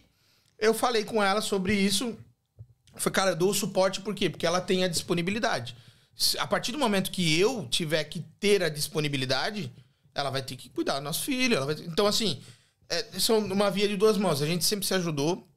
eu 0.60 0.74
falei 0.74 1.04
com 1.04 1.24
ela 1.24 1.42
sobre 1.42 1.74
isso. 1.74 2.18
Foi, 2.96 3.12
cara, 3.12 3.32
eu 3.32 3.36
dou 3.36 3.50
o 3.52 3.54
suporte 3.54 4.02
por 4.02 4.14
quê? 4.14 4.30
Porque 4.30 4.46
ela 4.46 4.62
tem 4.62 4.84
a 4.84 4.88
disponibilidade. 4.88 5.76
A 6.38 6.46
partir 6.46 6.72
do 6.72 6.78
momento 6.78 7.10
que 7.10 7.40
eu 7.40 7.66
tiver 7.70 8.04
que 8.04 8.20
ter 8.40 8.62
a 8.62 8.70
disponibilidade, 8.70 9.72
ela 10.14 10.30
vai 10.30 10.42
ter 10.42 10.56
que 10.56 10.70
cuidar 10.70 11.00
do 11.00 11.06
nosso 11.06 11.24
filho. 11.24 11.56
Ela 11.56 11.66
vai... 11.66 11.76
Então, 11.86 12.06
assim, 12.06 12.40
é, 12.90 13.20
são 13.20 13.40
uma 13.40 13.72
via 13.72 13.88
de 13.88 13.98
duas 13.98 14.18
mãos. 14.18 14.42
A 14.42 14.46
gente 14.46 14.64
sempre 14.64 14.86
se 14.86 14.94
ajudou. 14.94 15.48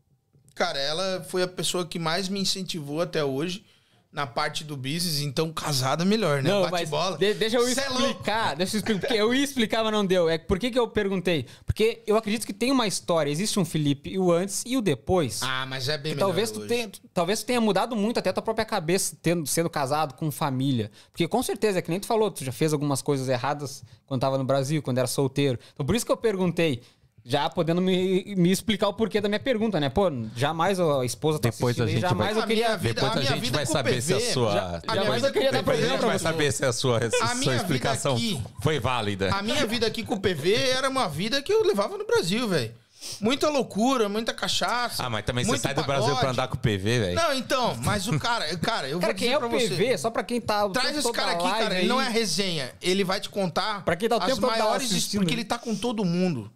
Cara, 0.54 0.78
ela 0.78 1.26
foi 1.28 1.42
a 1.42 1.48
pessoa 1.48 1.86
que 1.86 1.98
mais 1.98 2.28
me 2.28 2.40
incentivou 2.40 3.02
até 3.02 3.22
hoje 3.22 3.64
na 4.12 4.26
parte 4.26 4.64
do 4.64 4.76
business, 4.76 5.20
então 5.20 5.52
casada 5.52 6.04
melhor, 6.04 6.42
né? 6.42 6.50
Não, 6.50 6.62
Bate 6.62 6.72
mas 6.72 6.90
bola. 6.90 7.18
De, 7.18 7.34
deixa 7.34 7.56
eu 7.56 7.66
Cê 7.66 7.80
é 7.80 7.86
explicar, 7.86 8.52
é 8.52 8.56
deixa 8.56 8.76
eu 8.76 8.78
explicar, 8.78 9.00
porque 9.00 9.20
eu 9.20 9.34
ia 9.34 9.44
explicar, 9.44 9.84
mas 9.84 9.92
não 9.92 10.06
deu. 10.06 10.28
É 10.28 10.38
por 10.38 10.58
que, 10.58 10.70
que 10.70 10.78
eu 10.78 10.88
perguntei? 10.88 11.46
Porque 11.64 12.02
eu 12.06 12.16
acredito 12.16 12.46
que 12.46 12.52
tem 12.52 12.72
uma 12.72 12.86
história, 12.86 13.30
existe 13.30 13.58
um 13.60 13.64
Felipe 13.64 14.10
e 14.10 14.18
o 14.18 14.32
antes 14.32 14.62
e 14.66 14.76
o 14.76 14.80
depois. 14.80 15.42
Ah, 15.42 15.66
mas 15.66 15.88
é 15.88 15.98
bem 15.98 16.14
melhor 16.14 16.26
talvez 16.26 16.50
tu, 16.50 16.66
tenha, 16.66 16.90
talvez 17.12 17.42
tu 17.42 17.46
tenha 17.46 17.60
mudado 17.60 17.94
muito 17.94 18.18
até 18.18 18.30
a 18.30 18.32
tua 18.32 18.42
própria 18.42 18.64
cabeça 18.64 19.16
tendo, 19.20 19.46
sendo 19.46 19.68
casado 19.68 20.14
com 20.14 20.30
família. 20.30 20.90
Porque 21.10 21.28
com 21.28 21.42
certeza, 21.42 21.78
é 21.78 21.82
que 21.82 21.90
nem 21.90 22.00
tu 22.00 22.06
falou, 22.06 22.30
tu 22.30 22.44
já 22.44 22.52
fez 22.52 22.72
algumas 22.72 23.02
coisas 23.02 23.28
erradas 23.28 23.84
quando 24.06 24.20
tava 24.20 24.38
no 24.38 24.44
Brasil, 24.44 24.82
quando 24.82 24.98
era 24.98 25.06
solteiro. 25.06 25.58
Então 25.74 25.84
por 25.84 25.94
isso 25.94 26.06
que 26.06 26.12
eu 26.12 26.16
perguntei, 26.16 26.82
Já 27.28 27.50
podendo 27.50 27.80
me, 27.82 28.36
me 28.36 28.52
explicar 28.52 28.86
o 28.86 28.92
porquê 28.94 29.20
da 29.20 29.28
minha 29.28 29.40
pergunta, 29.40 29.80
né? 29.80 29.88
Pô, 29.88 30.04
jamais 30.36 30.78
a 30.78 31.04
esposa 31.04 31.40
tá 31.40 31.50
Depois 31.50 31.80
a 31.80 31.84
gente 31.86 32.00
jamais 32.00 32.34
vai- 32.34 32.44
eu 32.44 32.46
queria... 32.46 32.72
A 32.72 32.76
vida- 32.76 32.94
Depois 32.94 33.12
a, 33.12 33.16
minha 33.16 33.30
gente 33.32 33.40
vida 33.40 33.56
vai 33.56 33.66
com 33.66 33.72
saber 33.72 34.00
se 34.00 34.12
a 34.14 34.16
PV, 34.16 34.32
sua. 34.32 34.52
já- 34.52 34.60
a 34.60 34.68
minha 34.92 34.94
jamais 34.94 35.14
vida 35.16 35.26
eu 35.28 35.32
queria 35.32 35.50
dar 35.52 35.58
PV, 35.58 35.64
Depois 35.64 35.78
a 35.78 35.88
gente 35.88 36.00
vai 36.00 36.08
pra 36.10 36.18
saber 36.20 36.52
se 36.52 36.64
a 36.64 36.72
sua, 36.72 37.00
se 37.00 37.06
A 37.06 37.08
a 37.08 37.34
minha 37.34 37.34
sua 37.34 37.34
vida 37.52 37.56
explicação 37.56 38.14
aqui- 38.14 38.40
foi 38.62 38.78
válida. 38.78 39.34
A 39.34 39.42
minha 39.42 39.66
vida 39.66 39.86
aqui 39.88 40.04
com 40.04 40.14
o 40.14 40.20
PV 40.20 40.54
era 40.54 40.88
uma 40.88 41.08
vida 41.08 41.42
que 41.42 41.52
eu 41.52 41.64
levava 41.64 41.98
no 41.98 42.06
Brasil, 42.06 42.46
velho. 42.46 42.72
Muita 43.20 43.48
loucura, 43.48 44.08
muita 44.08 44.32
cachaça. 44.32 45.02
Ah, 45.04 45.10
mas 45.10 45.24
também 45.24 45.44
você 45.44 45.58
sai 45.58 45.74
do 45.74 45.82
Brasil 45.84 46.04
pagode. 46.04 46.20
pra 46.20 46.30
andar 46.30 46.48
com 46.48 46.54
o 46.54 46.58
PV, 46.58 46.98
velho. 47.00 47.14
Não, 47.14 47.34
então, 47.34 47.76
mas 47.82 48.06
o 48.08 48.18
cara, 48.18 48.44
cara, 48.58 48.88
eu 48.88 48.98
Cara, 49.00 49.12
vou 49.12 49.18
quem 49.18 49.28
dizer 49.28 49.32
é 49.32 49.36
o 49.36 49.40
pra 49.40 49.48
você. 49.48 49.68
PV? 49.68 49.98
Só 49.98 50.10
pra 50.10 50.22
quem 50.24 50.40
tá... 50.40 50.64
o 50.64 50.70
Traz 50.70 50.88
tempo 50.88 51.00
esse 51.00 51.12
cara 51.12 51.32
aqui, 51.32 51.48
cara. 51.48 51.78
Ele 51.78 51.88
não 51.88 52.00
é 52.00 52.08
resenha. 52.08 52.70
Ele 52.80 53.02
vai 53.04 53.20
te 53.20 53.28
contar 53.28 53.84
Pra 53.84 53.96
quem 53.96 54.08
tá 54.08 54.16
o 54.16 54.18
as 54.20 54.26
tempo 54.26 54.40
todo 54.40 54.50
maiores 54.50 55.08
porque 55.08 55.34
ele 55.34 55.44
tá 55.44 55.58
com 55.58 55.74
todo 55.74 56.04
mundo. 56.04 56.50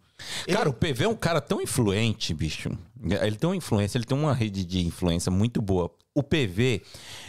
Ele- 0.47 0.57
Cara, 0.57 0.69
o 0.71 0.73
PV 0.73 1.05
é 1.05 1.09
um 1.09 1.15
cara 1.15 1.41
tão 1.41 1.61
influente, 1.61 2.33
bicho. 2.35 2.71
Ele 3.03 3.37
tem 3.37 3.49
uma 3.49 3.57
influência, 3.57 3.97
ele 3.99 4.05
tem 4.05 4.17
uma 4.19 4.33
rede 4.35 4.65
de 4.65 4.85
influência 4.87 5.31
muito 5.31 5.61
boa. 5.63 5.91
O 6.13 6.25
PV, 6.25 6.83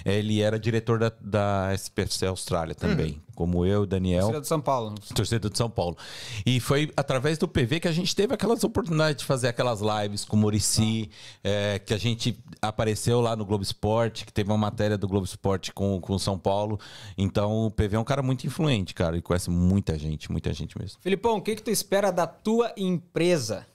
ele 0.04 0.42
era 0.42 0.60
diretor 0.60 0.98
da, 0.98 1.12
da 1.22 1.72
SPFC 1.72 2.26
Austrália 2.26 2.74
também, 2.74 3.22
como 3.36 3.64
eu, 3.64 3.86
Daniel. 3.86 4.22
Torcida 4.22 4.42
de 4.42 4.48
São 4.48 4.60
Paulo. 4.60 4.96
Torcedor 5.14 5.52
de 5.52 5.58
São 5.58 5.70
Paulo. 5.70 5.96
E 6.44 6.60
foi 6.60 6.92
através 6.98 7.38
do 7.38 7.48
PV 7.48 7.80
que 7.80 7.88
a 7.88 7.92
gente 7.92 8.16
teve 8.16 8.34
aquelas 8.34 8.64
oportunidades 8.64 9.18
de 9.18 9.26
fazer 9.26 9.50
aquelas 9.50 9.82
lives 9.82 10.26
com 10.26 10.36
o 10.36 10.40
Murici, 10.40 11.12
é, 11.44 11.78
que 11.78 11.94
a 11.94 11.98
gente 11.98 12.36
apareceu 12.60 13.22
lá 13.22 13.36
no 13.36 13.46
Globo 13.46 13.64
Esporte, 13.64 14.26
que 14.26 14.34
teve 14.34 14.50
uma 14.50 14.58
matéria 14.58 14.98
do 14.98 15.08
Globo 15.08 15.26
Esporte 15.26 15.72
com 15.72 16.02
com 16.02 16.14
o 16.14 16.20
São 16.20 16.40
Paulo. 16.40 16.80
Então 17.16 17.68
o 17.68 17.72
PV 17.72 17.98
é 17.98 18.00
um 18.00 18.04
cara 18.04 18.24
muito 18.24 18.48
influente, 18.48 18.96
cara, 18.96 19.16
e 19.16 19.22
conhece 19.22 19.52
muita 19.52 19.98
gente, 19.98 20.32
muita 20.32 20.52
gente 20.54 20.76
mesmo. 20.80 21.00
Filipão, 21.02 21.38
o 21.38 21.42
que 21.42 21.56
que 21.56 21.62
tu 21.62 21.70
espera 21.70 22.12
da 22.12 22.26
tua 22.26 22.74
empresa 22.76 23.68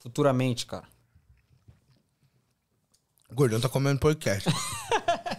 futuramente, 0.00 0.66
cara? 0.66 0.88
Gordão 3.32 3.60
tá 3.60 3.68
comendo 3.68 4.00
podcast. 4.00 4.48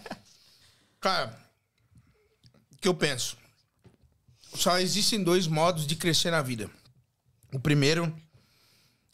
Cara, 0.99 1.37
o 2.71 2.77
que 2.77 2.87
eu 2.87 2.93
penso? 2.93 3.37
Só 4.53 4.77
existem 4.79 5.23
dois 5.23 5.47
modos 5.47 5.85
de 5.85 5.95
crescer 5.95 6.31
na 6.31 6.41
vida. 6.41 6.69
O 7.53 7.59
primeiro 7.59 8.13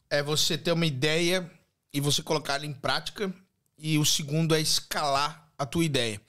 é 0.09 0.21
você 0.21 0.57
ter 0.57 0.71
uma 0.71 0.85
ideia 0.85 1.49
e 1.93 1.99
você 1.99 2.21
colocar 2.21 2.55
ela 2.55 2.65
em 2.65 2.73
prática. 2.73 3.33
E 3.77 3.97
o 3.97 4.05
segundo 4.05 4.55
é 4.55 4.59
escalar 4.59 5.49
a 5.57 5.65
tua 5.65 5.85
ideia. 5.85 6.19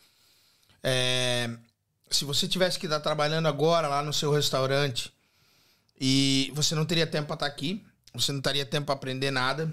É, 0.82 1.50
se 2.10 2.24
você 2.24 2.46
tivesse 2.46 2.78
que 2.78 2.86
estar 2.86 3.00
trabalhando 3.00 3.48
agora 3.48 3.88
lá 3.88 4.02
no 4.02 4.12
seu 4.12 4.32
restaurante 4.32 5.12
e 6.00 6.50
você 6.54 6.74
não 6.74 6.86
teria 6.86 7.06
tempo 7.06 7.26
para 7.26 7.34
estar 7.34 7.46
aqui, 7.46 7.84
você 8.14 8.32
não 8.32 8.40
teria 8.40 8.64
tempo 8.64 8.86
para 8.86 8.94
aprender 8.94 9.30
nada, 9.30 9.70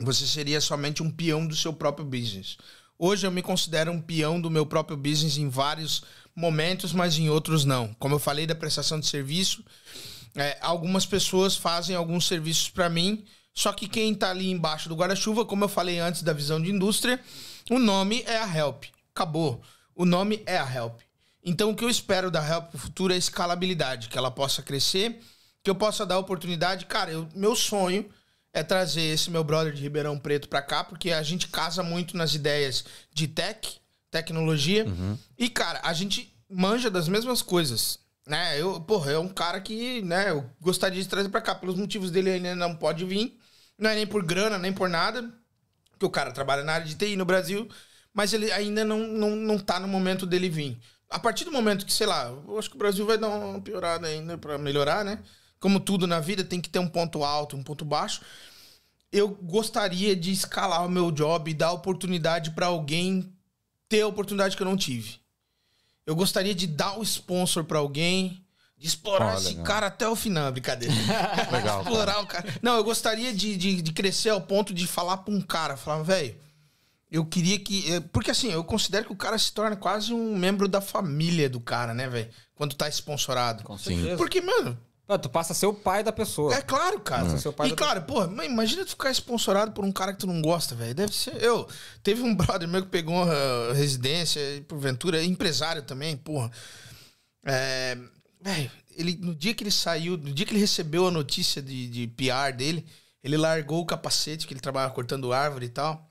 você 0.00 0.26
seria 0.26 0.60
somente 0.60 1.02
um 1.02 1.10
peão 1.10 1.46
do 1.46 1.56
seu 1.56 1.72
próprio 1.72 2.06
business. 2.06 2.56
Hoje 2.98 3.26
eu 3.26 3.30
me 3.30 3.42
considero 3.42 3.92
um 3.92 4.00
peão 4.00 4.40
do 4.40 4.50
meu 4.50 4.66
próprio 4.66 4.96
business 4.96 5.38
em 5.38 5.48
vários 5.48 6.02
momentos, 6.34 6.92
mas 6.92 7.18
em 7.18 7.28
outros 7.28 7.64
não. 7.64 7.94
Como 7.94 8.14
eu 8.14 8.18
falei 8.18 8.46
da 8.46 8.54
prestação 8.54 8.98
de 8.98 9.06
serviço, 9.06 9.64
é, 10.34 10.58
algumas 10.60 11.06
pessoas 11.06 11.56
fazem 11.56 11.96
alguns 11.96 12.26
serviços 12.26 12.68
para 12.68 12.88
mim, 12.88 13.24
só 13.54 13.72
que 13.72 13.88
quem 13.88 14.14
tá 14.14 14.30
ali 14.30 14.50
embaixo 14.50 14.88
do 14.88 14.94
guarda-chuva, 14.94 15.44
como 15.44 15.64
eu 15.64 15.68
falei 15.68 15.98
antes 15.98 16.22
da 16.22 16.32
visão 16.32 16.60
de 16.60 16.70
indústria, 16.70 17.20
o 17.70 17.78
nome 17.78 18.22
é 18.26 18.38
a 18.38 18.56
Help. 18.56 18.84
Acabou. 19.14 19.60
O 19.94 20.04
nome 20.04 20.42
é 20.46 20.58
a 20.58 20.72
Help. 20.72 21.00
Então 21.44 21.70
o 21.70 21.74
que 21.74 21.84
eu 21.84 21.90
espero 21.90 22.30
da 22.30 22.46
Help 22.46 22.72
no 22.72 22.78
futuro 22.78 23.12
é 23.12 23.16
escalabilidade, 23.16 24.08
que 24.08 24.18
ela 24.18 24.30
possa 24.30 24.62
crescer, 24.62 25.18
que 25.62 25.70
eu 25.70 25.74
possa 25.74 26.06
dar 26.06 26.18
oportunidade. 26.18 26.86
Cara, 26.86 27.10
eu- 27.10 27.28
meu 27.34 27.56
sonho 27.56 28.08
é 28.52 28.62
trazer 28.62 29.02
esse 29.02 29.30
meu 29.30 29.44
brother 29.44 29.72
de 29.72 29.82
Ribeirão 29.82 30.18
Preto 30.18 30.48
pra 30.48 30.62
cá, 30.62 30.82
porque 30.82 31.10
a 31.12 31.22
gente 31.22 31.48
casa 31.48 31.82
muito 31.82 32.16
nas 32.16 32.34
ideias 32.34 32.84
de 33.12 33.28
tech, 33.28 33.78
tecnologia. 34.10 34.86
E, 35.36 35.48
cara, 35.48 35.80
a 35.82 35.92
gente 35.92 36.34
manja 36.48 36.90
das 36.90 37.08
mesmas 37.08 37.42
coisas. 37.42 37.98
Né? 38.26 38.60
Eu, 38.60 38.80
porra, 38.80 39.12
é 39.12 39.18
um 39.18 39.28
cara 39.28 39.60
que, 39.60 40.02
né, 40.02 40.30
eu 40.30 40.44
gostaria 40.60 41.02
de 41.02 41.08
trazer 41.08 41.28
pra 41.28 41.40
cá. 41.40 41.54
Pelos 41.54 41.76
motivos 41.76 42.10
dele 42.10 42.30
ele 42.30 42.48
ainda 42.48 42.68
não 42.68 42.74
pode 42.74 43.04
vir. 43.04 43.38
Não 43.78 43.90
é 43.90 43.94
nem 43.94 44.06
por 44.06 44.22
grana, 44.22 44.58
nem 44.58 44.72
por 44.72 44.88
nada. 44.88 45.22
Porque 45.90 46.06
o 46.06 46.10
cara 46.10 46.32
trabalha 46.32 46.62
na 46.62 46.74
área 46.74 46.86
de 46.86 46.94
TI 46.94 47.16
no 47.16 47.24
Brasil, 47.24 47.68
mas 48.12 48.32
ele 48.32 48.52
ainda 48.52 48.84
não, 48.84 48.98
não, 48.98 49.34
não 49.34 49.58
tá 49.58 49.80
no 49.80 49.88
momento 49.88 50.26
dele 50.26 50.48
vir. 50.48 50.78
A 51.10 51.18
partir 51.18 51.44
do 51.44 51.52
momento 51.52 51.86
que, 51.86 51.92
sei 51.92 52.06
lá, 52.06 52.26
eu 52.26 52.58
acho 52.58 52.68
que 52.68 52.76
o 52.76 52.78
Brasil 52.78 53.06
vai 53.06 53.18
dar 53.18 53.28
uma 53.28 53.60
piorada 53.60 54.06
ainda 54.06 54.36
pra 54.36 54.58
melhorar, 54.58 55.04
né? 55.04 55.18
Como 55.60 55.80
tudo 55.80 56.06
na 56.06 56.20
vida, 56.20 56.44
tem 56.44 56.60
que 56.60 56.68
ter 56.68 56.78
um 56.78 56.88
ponto 56.88 57.24
alto, 57.24 57.56
um 57.56 57.62
ponto 57.62 57.84
baixo. 57.84 58.20
Eu 59.10 59.28
gostaria 59.28 60.14
de 60.14 60.30
escalar 60.30 60.84
o 60.84 60.88
meu 60.90 61.10
job 61.10 61.50
e 61.50 61.54
dar 61.54 61.72
oportunidade 61.72 62.50
pra 62.52 62.66
alguém 62.66 63.32
ter 63.88 64.02
a 64.02 64.06
oportunidade 64.06 64.56
que 64.56 64.62
eu 64.62 64.66
não 64.66 64.76
tive. 64.76 65.16
Eu 66.06 66.14
gostaria 66.14 66.54
de 66.54 66.66
dar 66.66 66.98
o 66.98 67.02
sponsor 67.02 67.64
pra 67.64 67.78
alguém, 67.78 68.44
de 68.76 68.86
explorar 68.86 69.32
Ah, 69.32 69.38
esse 69.38 69.48
legal. 69.48 69.64
cara 69.64 69.86
até 69.88 70.06
o 70.08 70.14
final, 70.14 70.52
brincadeira. 70.52 70.94
Legal. 71.50 71.82
explorar 71.82 72.20
o 72.20 72.26
cara. 72.26 72.46
Não, 72.62 72.76
eu 72.76 72.84
gostaria 72.84 73.32
de, 73.34 73.56
de, 73.56 73.82
de 73.82 73.92
crescer 73.92 74.28
ao 74.30 74.40
ponto 74.40 74.72
de 74.72 74.86
falar 74.86 75.18
pra 75.18 75.34
um 75.34 75.40
cara, 75.40 75.76
falar, 75.76 76.02
velho, 76.02 76.36
eu 77.10 77.24
queria 77.24 77.58
que. 77.58 77.90
eh, 77.92 78.00
Porque 78.12 78.30
assim, 78.30 78.52
eu 78.52 78.62
considero 78.62 79.06
que 79.06 79.12
o 79.12 79.16
cara 79.16 79.38
se 79.38 79.52
torna 79.52 79.74
quase 79.74 80.12
um 80.12 80.36
membro 80.36 80.68
da 80.68 80.80
família 80.80 81.48
do 81.48 81.60
cara, 81.60 81.92
né, 81.94 82.08
velho? 82.08 82.30
Quando 82.54 82.74
tá 82.76 82.86
sponsorado. 82.88 83.64
Com 83.64 83.76
certeza. 83.78 84.16
Porque, 84.16 84.40
mano, 84.40 84.78
Pô, 85.08 85.18
tu 85.18 85.30
passa 85.30 85.54
a 85.54 85.56
ser 85.56 85.64
o 85.64 85.72
pai 85.72 86.04
da 86.04 86.12
pessoa. 86.12 86.54
é 86.54 86.60
claro, 86.60 87.00
cara. 87.00 87.24
Pai 87.56 87.68
E 87.68 87.70
da- 87.70 87.76
claro, 87.76 88.02
pô, 88.02 88.22
imagina 88.44 88.84
tu 88.84 88.90
ficar 88.90 89.10
sponsorado 89.10 89.72
por 89.72 89.82
um 89.82 89.90
cara 89.90 90.12
que 90.12 90.18
tu 90.18 90.26
não 90.26 90.42
gosta, 90.42 90.74
velho. 90.74 90.94
Deve 90.94 91.14
ser. 91.14 91.42
Eu. 91.42 91.66
Teve 92.02 92.20
um 92.20 92.34
brother 92.36 92.68
meu 92.68 92.82
que 92.82 92.90
pegou 92.90 93.14
uma 93.14 93.72
residência, 93.72 94.38
e, 94.56 94.60
porventura, 94.60 95.24
empresário 95.24 95.80
também, 95.82 96.14
porra. 96.14 96.50
É. 97.42 97.96
Velho, 98.38 98.70
ele, 98.94 99.16
no 99.16 99.34
dia 99.34 99.54
que 99.54 99.64
ele 99.64 99.70
saiu, 99.70 100.18
no 100.18 100.30
dia 100.30 100.44
que 100.44 100.52
ele 100.52 100.60
recebeu 100.60 101.06
a 101.08 101.10
notícia 101.10 101.62
de, 101.62 101.88
de 101.88 102.06
PR 102.08 102.54
dele, 102.54 102.84
ele 103.24 103.38
largou 103.38 103.80
o 103.80 103.86
capacete, 103.86 104.46
que 104.46 104.52
ele 104.52 104.60
trabalhava 104.60 104.92
cortando 104.92 105.32
árvore 105.32 105.64
e 105.66 105.70
tal. 105.70 106.06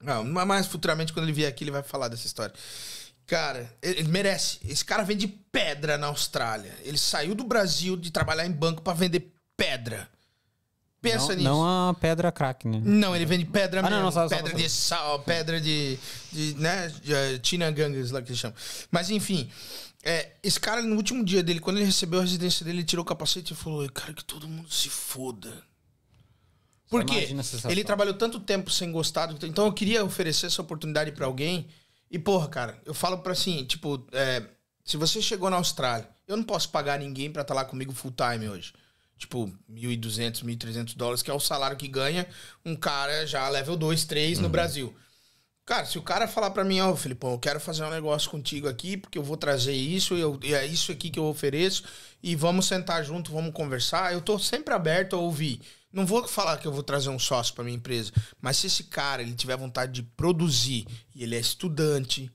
Não, 0.00 0.22
mas 0.22 0.68
futuramente, 0.68 1.12
quando 1.12 1.24
ele 1.26 1.32
vier 1.32 1.48
aqui, 1.48 1.64
ele 1.64 1.72
vai 1.72 1.82
falar 1.82 2.06
dessa 2.06 2.26
história. 2.26 2.54
Cara, 3.26 3.72
ele 3.80 4.02
merece. 4.04 4.58
Esse 4.64 4.84
cara 4.84 5.02
vende 5.02 5.26
pedra 5.26 5.96
na 5.96 6.08
Austrália. 6.08 6.74
Ele 6.82 6.98
saiu 6.98 7.34
do 7.34 7.44
Brasil 7.44 7.96
de 7.96 8.10
trabalhar 8.10 8.44
em 8.46 8.50
banco 8.52 8.82
pra 8.82 8.92
vender 8.92 9.32
pedra. 9.56 10.08
Pensa 11.00 11.28
não, 11.28 11.34
nisso. 11.34 11.42
não 11.48 11.88
a 11.90 11.94
pedra 11.94 12.30
crack, 12.30 12.66
né? 12.68 12.80
Não, 12.84 13.14
ele 13.16 13.26
vende 13.26 13.44
pedra 13.44 13.80
Ah, 13.80 13.82
não, 13.82 13.90
mesmo. 13.90 14.04
não, 14.04 14.12
só- 14.12 14.28
só- 14.28 14.36
pedra 14.36 14.52
só- 14.52 14.56
de 14.56 14.68
sal, 14.68 15.18
pedra 15.20 15.60
de. 15.60 15.98
de 16.30 16.54
né? 16.54 16.88
De, 17.02 17.12
uh, 17.12 17.38
Tina 17.40 17.70
Gangas, 17.72 18.10
lá 18.12 18.22
que 18.22 18.28
eles 18.28 18.38
chamam. 18.38 18.56
Mas 18.90 19.10
enfim, 19.10 19.50
é, 20.04 20.32
esse 20.42 20.60
cara, 20.60 20.80
no 20.80 20.94
último 20.94 21.24
dia 21.24 21.42
dele, 21.42 21.58
quando 21.58 21.78
ele 21.78 21.86
recebeu 21.86 22.20
a 22.20 22.22
residência 22.22 22.64
dele, 22.64 22.78
ele 22.78 22.84
tirou 22.86 23.02
o 23.02 23.06
capacete 23.06 23.52
e 23.52 23.56
falou: 23.56 23.88
Cara, 23.90 24.12
que 24.12 24.24
todo 24.24 24.46
mundo 24.46 24.70
se 24.72 24.88
foda. 24.88 25.52
Por 26.88 27.04
quê? 27.04 27.34
Ele 27.68 27.82
trabalhou 27.82 28.14
tanto 28.14 28.38
tempo 28.38 28.70
sem 28.70 28.92
gostar. 28.92 29.34
Então 29.42 29.64
eu 29.66 29.72
queria 29.72 30.04
oferecer 30.04 30.46
essa 30.46 30.60
oportunidade 30.60 31.10
pra 31.12 31.24
alguém. 31.26 31.66
E, 32.12 32.18
porra, 32.18 32.46
cara, 32.48 32.78
eu 32.84 32.92
falo 32.92 33.18
pra 33.18 33.32
assim, 33.32 33.64
tipo, 33.64 34.06
é, 34.12 34.42
se 34.84 34.98
você 34.98 35.22
chegou 35.22 35.48
na 35.48 35.56
Austrália, 35.56 36.06
eu 36.28 36.36
não 36.36 36.44
posso 36.44 36.68
pagar 36.68 36.98
ninguém 36.98 37.32
pra 37.32 37.40
estar 37.40 37.54
lá 37.54 37.64
comigo 37.64 37.90
full 37.92 38.12
time 38.12 38.48
hoje. 38.50 38.74
Tipo, 39.16 39.50
1.200, 39.68 40.42
1.300 40.42 40.94
dólares, 40.94 41.22
que 41.22 41.30
é 41.30 41.34
o 41.34 41.40
salário 41.40 41.76
que 41.76 41.88
ganha 41.88 42.26
um 42.66 42.76
cara 42.76 43.26
já 43.26 43.48
level 43.48 43.76
2, 43.76 44.04
3 44.04 44.38
no 44.38 44.48
Brasil. 44.50 44.94
Cara, 45.64 45.86
se 45.86 45.96
o 45.96 46.02
cara 46.02 46.26
falar 46.28 46.50
pra 46.50 46.64
mim, 46.64 46.80
ó, 46.80 46.94
Filipão, 46.96 47.30
eu 47.32 47.38
quero 47.38 47.60
fazer 47.60 47.84
um 47.84 47.90
negócio 47.90 48.28
contigo 48.28 48.68
aqui, 48.68 48.96
porque 48.96 49.16
eu 49.16 49.22
vou 49.22 49.36
trazer 49.36 49.72
isso, 49.72 50.14
e, 50.16 50.20
eu- 50.20 50.38
e 50.42 50.52
é 50.52 50.66
isso 50.66 50.90
aqui 50.90 51.08
que 51.08 51.20
eu 51.20 51.24
ofereço, 51.26 51.84
e 52.22 52.34
vamos 52.34 52.66
sentar 52.66 53.02
junto, 53.04 53.32
vamos 53.32 53.54
conversar, 53.54 54.12
eu 54.12 54.20
tô 54.20 54.38
sempre 54.40 54.74
aberto 54.74 55.14
a 55.14 55.20
ouvir. 55.20 55.60
Não 55.92 56.06
vou 56.06 56.26
falar 56.26 56.56
que 56.58 56.66
eu 56.66 56.72
vou 56.72 56.82
trazer 56.82 57.10
um 57.10 57.18
sócio 57.18 57.54
pra 57.54 57.62
minha 57.64 57.76
empresa, 57.76 58.12
mas 58.40 58.56
se 58.56 58.66
esse 58.66 58.84
cara 58.84 59.20
ele 59.22 59.34
tiver 59.34 59.56
vontade 59.56 59.92
de 59.92 60.02
produzir, 60.02 60.86
e 61.14 61.22
ele 61.22 61.36
é 61.36 61.40
estudante, 61.40 62.30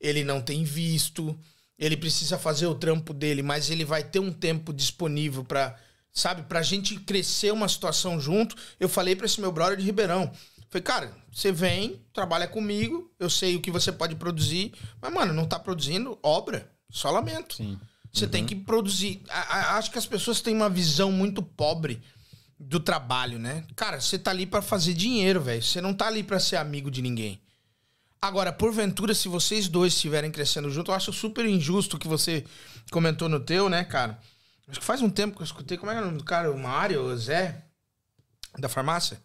ele 0.00 0.22
não 0.24 0.40
tem 0.40 0.62
visto, 0.64 1.38
ele 1.78 1.96
precisa 1.96 2.38
fazer 2.38 2.66
o 2.66 2.74
trampo 2.74 3.14
dele, 3.14 3.42
mas 3.42 3.70
ele 3.70 3.84
vai 3.84 4.02
ter 4.04 4.18
um 4.18 4.32
tempo 4.32 4.72
disponível 4.72 5.42
pra, 5.44 5.76
sabe, 6.12 6.42
pra 6.42 6.62
gente 6.62 6.96
crescer 7.00 7.52
uma 7.52 7.68
situação 7.68 8.20
junto. 8.20 8.54
Eu 8.78 8.88
falei 8.88 9.16
pra 9.16 9.26
esse 9.26 9.40
meu 9.40 9.50
brother 9.52 9.76
de 9.78 9.84
Ribeirão, 9.84 10.30
falei, 10.68 10.82
cara, 10.82 11.16
você 11.32 11.50
vem, 11.50 12.00
trabalha 12.12 12.46
comigo, 12.46 13.10
eu 13.18 13.30
sei 13.30 13.56
o 13.56 13.60
que 13.60 13.70
você 13.70 13.90
pode 13.90 14.16
produzir, 14.16 14.72
mas 15.00 15.12
mano, 15.12 15.32
não 15.32 15.46
tá 15.46 15.58
produzindo 15.58 16.18
obra, 16.22 16.70
só 16.90 17.10
lamento. 17.10 17.54
Sim. 17.56 17.78
Você 18.12 18.26
tem 18.26 18.44
que 18.44 18.54
produzir. 18.56 19.22
A- 19.28 19.40
a- 19.58 19.76
acho 19.78 19.90
que 19.90 19.98
as 19.98 20.06
pessoas 20.06 20.40
têm 20.40 20.54
uma 20.54 20.70
visão 20.70 21.12
muito 21.12 21.42
pobre 21.42 22.02
do 22.58 22.80
trabalho, 22.80 23.38
né? 23.38 23.64
Cara, 23.76 24.00
você 24.00 24.18
tá 24.18 24.30
ali 24.30 24.46
pra 24.46 24.60
fazer 24.60 24.94
dinheiro, 24.94 25.40
velho. 25.40 25.62
Você 25.62 25.80
não 25.80 25.94
tá 25.94 26.06
ali 26.06 26.22
pra 26.22 26.40
ser 26.40 26.56
amigo 26.56 26.90
de 26.90 27.00
ninguém. 27.02 27.40
Agora, 28.20 28.52
porventura, 28.52 29.14
se 29.14 29.28
vocês 29.28 29.68
dois 29.68 29.92
estiverem 29.94 30.30
crescendo 30.30 30.68
junto, 30.70 30.90
eu 30.90 30.94
acho 30.96 31.12
super 31.12 31.44
injusto 31.46 31.96
o 31.96 31.98
que 32.00 32.08
você 32.08 32.44
comentou 32.90 33.28
no 33.28 33.38
teu, 33.38 33.68
né, 33.68 33.84
cara? 33.84 34.18
Acho 34.66 34.80
que 34.80 34.84
faz 34.86 35.00
um 35.00 35.08
tempo 35.08 35.36
que 35.36 35.42
eu 35.42 35.46
escutei. 35.46 35.78
Como 35.78 35.90
é 35.90 35.94
que 35.94 36.00
é 36.00 36.02
o 36.02 36.06
nome 36.06 36.18
do 36.18 36.24
cara? 36.24 36.50
O 36.50 36.58
Mário, 36.58 37.00
o 37.02 37.16
Zé? 37.16 37.64
Da 38.58 38.68
farmácia? 38.68 39.22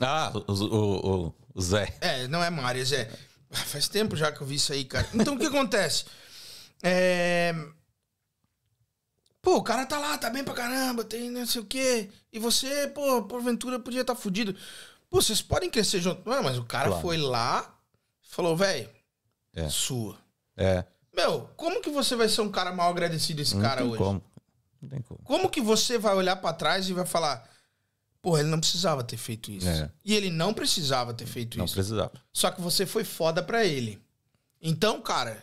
Ah, 0.00 0.32
o, 0.34 0.52
o, 0.52 1.26
o- 1.26 1.34
o 1.54 1.60
Zé. 1.62 1.94
É, 2.00 2.26
não 2.28 2.42
é 2.42 2.48
Mário, 2.50 2.80
é 2.80 2.84
Zé. 2.84 3.10
Ah, 3.52 3.56
Faz 3.56 3.86
tempo 3.88 4.16
já 4.16 4.32
que 4.32 4.40
eu 4.40 4.46
vi 4.46 4.54
isso 4.54 4.72
aí, 4.72 4.84
cara. 4.84 5.06
Então 5.14 5.34
o 5.34 5.38
que 5.38 5.46
acontece? 5.46 6.06
É. 6.82 7.54
Pô, 9.42 9.56
o 9.58 9.62
cara 9.62 9.84
tá 9.84 9.98
lá, 9.98 10.16
tá 10.16 10.30
bem 10.30 10.42
pra 10.42 10.54
caramba, 10.54 11.04
tem 11.04 11.30
não 11.30 11.46
sei 11.46 11.60
o 11.60 11.66
quê. 11.66 12.10
E 12.34 12.38
você, 12.40 12.88
pô, 12.88 13.22
porventura 13.22 13.78
podia 13.78 14.00
estar 14.00 14.14
tá 14.16 14.20
fudido. 14.20 14.54
Pô, 15.08 15.22
vocês 15.22 15.40
podem 15.40 15.70
crescer 15.70 16.00
junto. 16.00 16.28
Não, 16.28 16.42
mas 16.42 16.58
o 16.58 16.64
cara 16.64 16.88
Claro. 16.88 17.00
foi 17.02 17.16
lá, 17.16 17.78
falou, 18.22 18.56
velho, 18.56 18.90
É. 19.54 19.68
sua. 19.68 20.18
É. 20.56 20.84
Meu, 21.14 21.48
como 21.56 21.80
que 21.80 21.88
você 21.90 22.16
vai 22.16 22.28
ser 22.28 22.40
um 22.40 22.50
cara 22.50 22.72
mal 22.72 22.90
agradecido 22.90 23.40
esse 23.40 23.54
cara 23.60 23.82
não 23.82 23.86
tem 23.86 23.88
hoje? 23.90 23.98
como. 23.98 24.24
Não 24.82 24.88
tem 24.88 25.00
como. 25.02 25.20
Como 25.22 25.48
que 25.48 25.60
você 25.60 25.96
vai 25.96 26.14
olhar 26.16 26.34
pra 26.36 26.52
trás 26.52 26.88
e 26.88 26.92
vai 26.92 27.06
falar, 27.06 27.48
porra, 28.20 28.40
ele 28.40 28.48
não 28.48 28.58
precisava 28.58 29.04
ter 29.04 29.16
feito 29.16 29.52
isso. 29.52 29.68
É. 29.68 29.88
E 30.04 30.12
ele 30.14 30.28
não 30.30 30.52
precisava 30.52 31.14
ter 31.14 31.26
feito 31.26 31.56
Não 31.56 31.66
isso. 31.66 31.74
precisava. 31.74 32.12
Só 32.32 32.50
que 32.50 32.60
você 32.60 32.84
foi 32.84 33.04
foda 33.04 33.42
pra 33.44 33.64
ele. 33.64 34.02
Então, 34.60 35.00
cara, 35.00 35.40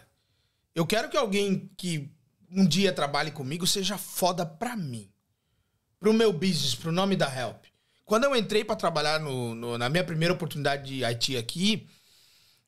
eu 0.75 0.85
quero 0.85 1.09
que 1.09 1.15
alguém 1.15 1.71
que 1.77 2.11
um 2.51 2.65
dia 2.65 2.91
trabalhe 2.91 3.31
comigo 3.31 3.65
seja 3.65 3.97
foda 3.97 4.45
pra 4.45 4.75
mim. 4.75 5.09
Pro 6.01 6.11
meu 6.11 6.33
business, 6.33 6.73
pro 6.73 6.91
nome 6.91 7.15
da 7.15 7.27
Help. 7.33 7.63
Quando 8.03 8.23
eu 8.23 8.35
entrei 8.35 8.63
pra 8.65 8.75
trabalhar 8.75 9.19
no- 9.19 9.53
no- 9.53 9.77
na 9.77 9.87
minha 9.87 10.03
primeira 10.03 10.33
oportunidade 10.33 10.83
de 10.87 11.05
IT 11.05 11.37
aqui, 11.37 11.87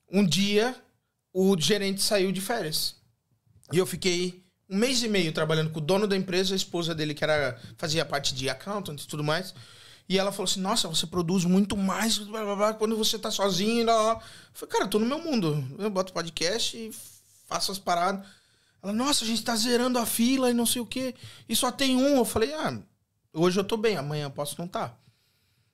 um 0.09 0.23
dia 0.23 0.75
o 1.33 1.59
gerente 1.59 1.99
saiu 1.99 2.31
de 2.31 2.39
férias. 2.39 2.95
E 3.71 3.77
eu 3.79 3.87
fiquei 3.87 4.43
um 4.69 4.77
mês 4.77 5.01
e 5.01 5.07
meio 5.07 5.33
trabalhando 5.33 5.71
com 5.71 5.79
o 5.79 5.81
dono 5.81 6.07
da 6.07 6.15
empresa, 6.15 6.53
a 6.53 6.55
esposa 6.55 6.93
dele, 6.93 7.15
que 7.15 7.23
era, 7.23 7.59
fazia 7.75 8.05
parte 8.05 8.35
de 8.35 8.47
accountant 8.51 9.01
e 9.01 9.07
tudo 9.07 9.23
mais. 9.23 9.51
E 10.07 10.19
ela 10.19 10.31
falou 10.31 10.43
assim: 10.45 10.61
Nossa, 10.61 10.87
você 10.87 11.07
produz 11.07 11.43
muito 11.43 11.75
mais 11.75 12.19
blá, 12.19 12.43
blá, 12.43 12.55
blá, 12.55 12.73
quando 12.75 12.95
você 12.95 13.17
tá 13.17 13.31
sozinho. 13.31 13.83
Blá, 13.83 13.95
blá. 14.13 14.13
Eu 14.13 14.21
falei, 14.53 14.71
cara, 14.73 14.83
eu 14.83 14.89
tô 14.89 14.99
no 14.99 15.07
meu 15.07 15.17
mundo. 15.17 15.65
Eu 15.79 15.89
boto 15.89 16.13
podcast 16.13 16.77
e 16.77 16.91
faço 17.47 17.71
as 17.71 17.79
paradas. 17.79 18.23
Ela, 18.83 18.93
nossa, 18.93 19.23
a 19.25 19.27
gente 19.27 19.43
tá 19.43 19.55
zerando 19.55 19.97
a 19.97 20.05
fila 20.05 20.51
e 20.51 20.53
não 20.53 20.67
sei 20.67 20.83
o 20.83 20.85
quê. 20.85 21.15
E 21.49 21.55
só 21.55 21.71
tem 21.71 21.95
um. 21.95 22.17
Eu 22.17 22.25
falei, 22.25 22.53
ah, 22.53 22.79
hoje 23.33 23.59
eu 23.59 23.63
tô 23.63 23.75
bem, 23.75 23.97
amanhã 23.97 24.25
eu 24.25 24.31
posso 24.31 24.55
não 24.57 24.65
estar. 24.65 24.97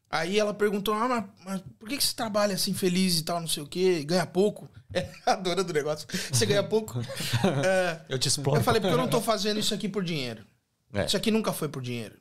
Aí 0.09 0.39
ela 0.39 0.53
perguntou, 0.55 0.93
ah, 0.95 1.07
mas, 1.07 1.25
mas 1.45 1.61
por 1.77 1.87
que, 1.87 1.97
que 1.97 2.03
você 2.03 2.15
trabalha 2.15 2.55
assim 2.55 2.73
feliz 2.73 3.19
e 3.19 3.23
tal, 3.23 3.39
não 3.39 3.47
sei 3.47 3.61
o 3.61 3.67
quê, 3.67 4.03
ganha 4.03 4.25
pouco? 4.25 4.69
É 4.91 5.07
a 5.27 5.35
dona 5.35 5.63
do 5.63 5.71
negócio. 5.71 6.07
Você 6.31 6.47
ganha 6.47 6.63
pouco? 6.63 6.99
É, 7.63 8.01
Eu 8.09 8.17
te 8.17 8.27
explodo. 8.27 8.57
eu 8.59 8.63
falei, 8.63 8.81
porque 8.81 8.91
eu 8.91 8.97
não 8.97 9.07
tô 9.07 9.21
fazendo 9.21 9.59
isso 9.59 9.71
aqui 9.71 9.87
por 9.87 10.03
dinheiro. 10.03 10.43
É. 10.91 11.05
Isso 11.05 11.15
aqui 11.15 11.29
nunca 11.29 11.53
foi 11.53 11.69
por 11.69 11.79
dinheiro. 11.79 12.17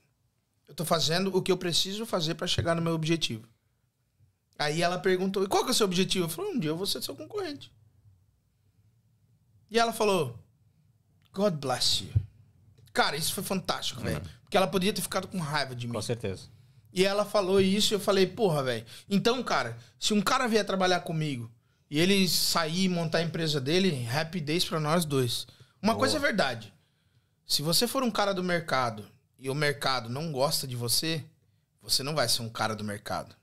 Eu 0.69 0.75
tô 0.75 0.85
fazendo 0.85 1.35
o 1.35 1.41
que 1.41 1.51
eu 1.51 1.57
preciso 1.57 2.05
fazer 2.05 2.35
pra 2.35 2.47
chegar 2.47 2.75
no 2.75 2.83
meu 2.83 2.93
objetivo. 2.93 3.49
Aí 4.59 4.83
ela 4.83 4.99
perguntou, 4.99 5.43
e 5.43 5.47
qual 5.49 5.63
que 5.65 5.71
é 5.71 5.73
o 5.73 5.75
seu 5.75 5.87
objetivo? 5.87 6.27
Eu 6.27 6.29
falei, 6.29 6.51
um 6.53 6.59
dia 6.59 6.69
eu 6.69 6.77
vou 6.77 6.85
ser 6.87 7.03
seu 7.03 7.17
concorrente. 7.17 7.73
E 9.71 9.79
ela 9.79 9.95
falou, 9.95 10.39
God 11.33 11.55
bless 11.55 12.05
you. 12.05 12.13
Cara, 12.93 13.17
isso 13.17 13.33
foi 13.33 13.45
fantástico, 13.45 14.03
velho. 14.03 14.21
Porque 14.49 14.57
ela 14.57 14.67
podia 14.67 14.95
ter 14.95 15.03
ficado 15.03 15.29
com 15.29 15.37
raiva 15.39 15.77
de 15.77 15.87
mim. 15.87 15.93
Com 15.93 16.01
certeza. 16.01 16.45
E 16.91 17.05
ela 17.05 17.23
falou 17.23 17.61
isso 17.61 17.93
e 17.93 17.97
eu 17.97 18.01
falei, 18.01 18.27
porra, 18.27 18.63
velho. 18.63 18.87
Então, 19.11 19.43
cara, 19.43 19.77
se 20.01 20.15
um 20.15 20.23
cara 20.23 20.47
vier 20.47 20.65
trabalhar 20.65 21.01
comigo 21.01 21.53
e 21.91 22.01
ele 22.01 22.27
sair 22.27 22.85
e 22.85 22.89
montar 22.89 23.19
a 23.19 23.23
empresa 23.23 23.61
dele, 23.61 24.09
days 24.41 24.65
pra 24.65 24.81
nós 24.81 25.05
dois. 25.05 25.47
Uma 25.83 25.95
coisa 25.97 26.17
é 26.17 26.21
verdade. 26.21 26.73
Se 27.47 27.61
você 27.61 27.87
for 27.87 28.03
um 28.03 28.11
cara 28.11 28.33
do 28.33 28.43
mercado 28.43 29.05
e 29.39 29.51
o 29.51 29.55
mercado 29.55 30.09
não 30.09 30.33
gosta 30.33 30.67
de 30.67 30.75
você, 30.75 31.23
você 31.83 32.03
não 32.03 32.15
vai 32.15 32.27
ser 32.27 32.41
um 32.41 32.49
cara 32.49 32.75
do 32.75 32.83
mercado. 32.83 33.37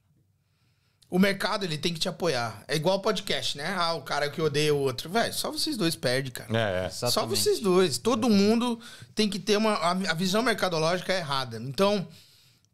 O 1.10 1.20
mercado, 1.20 1.64
ele 1.64 1.78
tem 1.78 1.94
que 1.94 2.00
te 2.00 2.10
apoiar. 2.10 2.64
É 2.68 2.76
igual 2.76 3.00
podcast, 3.00 3.58
né? 3.58 3.74
Ah, 3.78 3.94
o 3.94 4.02
cara 4.02 4.30
que 4.30 4.42
odeia 4.42 4.74
o 4.74 4.80
outro. 4.80 5.10
Velho, 5.10 5.34
só 5.34 5.52
vocês 5.52 5.78
dois 5.78 5.96
perdem, 5.96 6.32
cara. 6.32 6.50
É, 6.58 6.86
é. 6.88 6.90
Só 6.90 7.26
vocês 7.26 7.60
dois. 7.60 7.98
Todo 7.98 8.30
mundo 8.30 8.80
tem 9.14 9.30
que 9.30 9.38
ter 9.40 9.56
uma. 9.58 9.76
A, 9.76 10.14
visão 10.14 10.42
mercadológica 10.42 11.14
é 11.14 11.20
errada. 11.20 11.58
Então, 11.58 12.06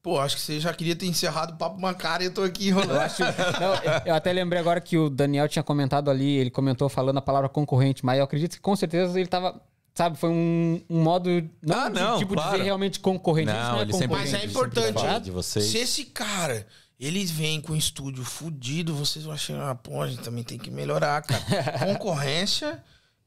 pô, 0.02 0.18
acho 0.20 0.38
que 0.38 0.42
você 0.42 0.60
já 0.60 0.74
queria 0.74 0.96
ter 0.96 1.06
encerrado 1.08 1.54
o 1.54 1.58
papo 1.58 1.78
uma 1.78 1.94
cara 1.94 2.24
e 2.24 2.28
eu 2.28 2.34
tô 2.34 2.42
aqui 2.42 2.70
enrolando. 2.70 2.92
Eu 2.96 3.02
acho. 3.02 3.22
Não, 3.22 4.04
eu- 4.06 4.16
até 4.16 4.32
lembrei 4.32 4.60
agora 4.60 4.80
que 4.80 4.98
o 4.98 5.10
Daniel 5.10 5.48
tinha 5.50 5.62
comentado 5.62 6.10
ali, 6.10 6.38
ele 6.38 6.50
comentou 6.50 6.88
falando 6.90 7.18
a 7.18 7.22
palavra 7.22 7.50
concorrente, 7.50 8.04
mas 8.06 8.18
eu 8.18 8.24
acredito 8.24 8.54
que 8.56 8.62
com 8.62 8.76
certeza 8.76 9.20
ele 9.20 9.28
tava. 9.30 9.62
Sabe, 9.94 10.18
foi 10.18 10.30
um, 10.30 10.82
um 10.90 11.02
modo. 11.04 11.30
Não, 11.62 11.78
Ah, 11.80 11.90
de, 11.90 12.00
não, 12.00 12.18
tipo 12.18 12.34
de 12.34 12.42
claro. 12.42 12.58
ser 12.58 12.64
realmente 12.64 12.98
concorrente. 13.02 13.52
Não, 13.52 13.60
Isso 13.62 13.76
é 13.78 13.82
ele 13.82 13.92
sempre- 13.94 14.08
concorrente. 14.08 14.32
Mas 14.32 14.42
é 14.42 14.46
importante. 14.46 15.24
De 15.26 15.32
vocês. 15.32 15.66
Se 15.66 15.78
esse 15.80 16.06
cara, 16.06 16.66
ele 17.02 17.26
vem 17.26 17.60
com 17.60 17.74
um 17.74 17.76
estúdio 17.76 18.24
fudido, 18.24 18.94
vocês 18.94 19.26
vão 19.26 19.34
achar, 19.34 19.72
ah, 19.72 19.74
pô, 19.74 20.04
a 20.04 20.08
gente 20.08 20.22
também 20.22 20.44
tem 20.44 20.60
que 20.60 20.70
melhorar, 20.70 21.24
cara. 21.24 21.80
Concorrência 21.84 22.82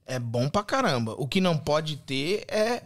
é 0.07 0.17
bom 0.17 0.49
pra 0.49 0.63
caramba. 0.63 1.15
O 1.19 1.27
que 1.27 1.41
não 1.41 1.59
pode 1.59 1.97
ter 1.97 2.45
é 2.47 2.85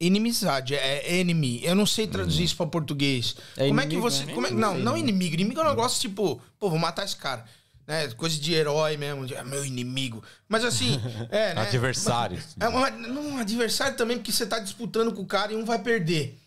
inimizade, 0.00 0.74
é 0.74 1.18
enemy. 1.18 1.60
Eu 1.62 1.74
não 1.74 1.84
sei 1.84 2.06
traduzir 2.06 2.44
isso 2.44 2.56
pra 2.56 2.66
português. 2.66 3.36
É 3.58 3.68
como 3.68 3.78
é 3.78 3.82
que 3.82 3.92
inimigo, 3.92 4.10
você. 4.10 4.24
né? 4.24 4.32
Como 4.32 4.46
é, 4.46 4.50
não, 4.50 4.78
não 4.78 4.94
né? 4.94 5.00
inimigo. 5.00 5.34
Inimigo 5.34 5.60
é 5.60 5.64
um 5.64 5.68
negócio 5.68 6.00
tipo, 6.00 6.40
pô, 6.58 6.70
vou 6.70 6.78
matar 6.78 7.04
esse 7.04 7.16
cara. 7.16 7.44
Né? 7.86 8.08
Coisa 8.12 8.40
de 8.40 8.54
herói 8.54 8.96
mesmo, 8.96 9.26
de, 9.26 9.36
ah, 9.36 9.44
meu 9.44 9.66
inimigo. 9.66 10.22
Mas 10.48 10.64
assim, 10.64 10.98
é, 11.30 11.52
né? 11.54 11.60
Adversários. 11.60 12.56
É 12.58 12.68
um, 12.68 13.34
um 13.34 13.36
adversário 13.36 13.98
também, 13.98 14.16
porque 14.16 14.32
você 14.32 14.46
tá 14.46 14.58
disputando 14.58 15.12
com 15.12 15.20
o 15.20 15.26
cara 15.26 15.52
e 15.52 15.56
um 15.56 15.64
vai 15.64 15.78
perder. 15.78 16.38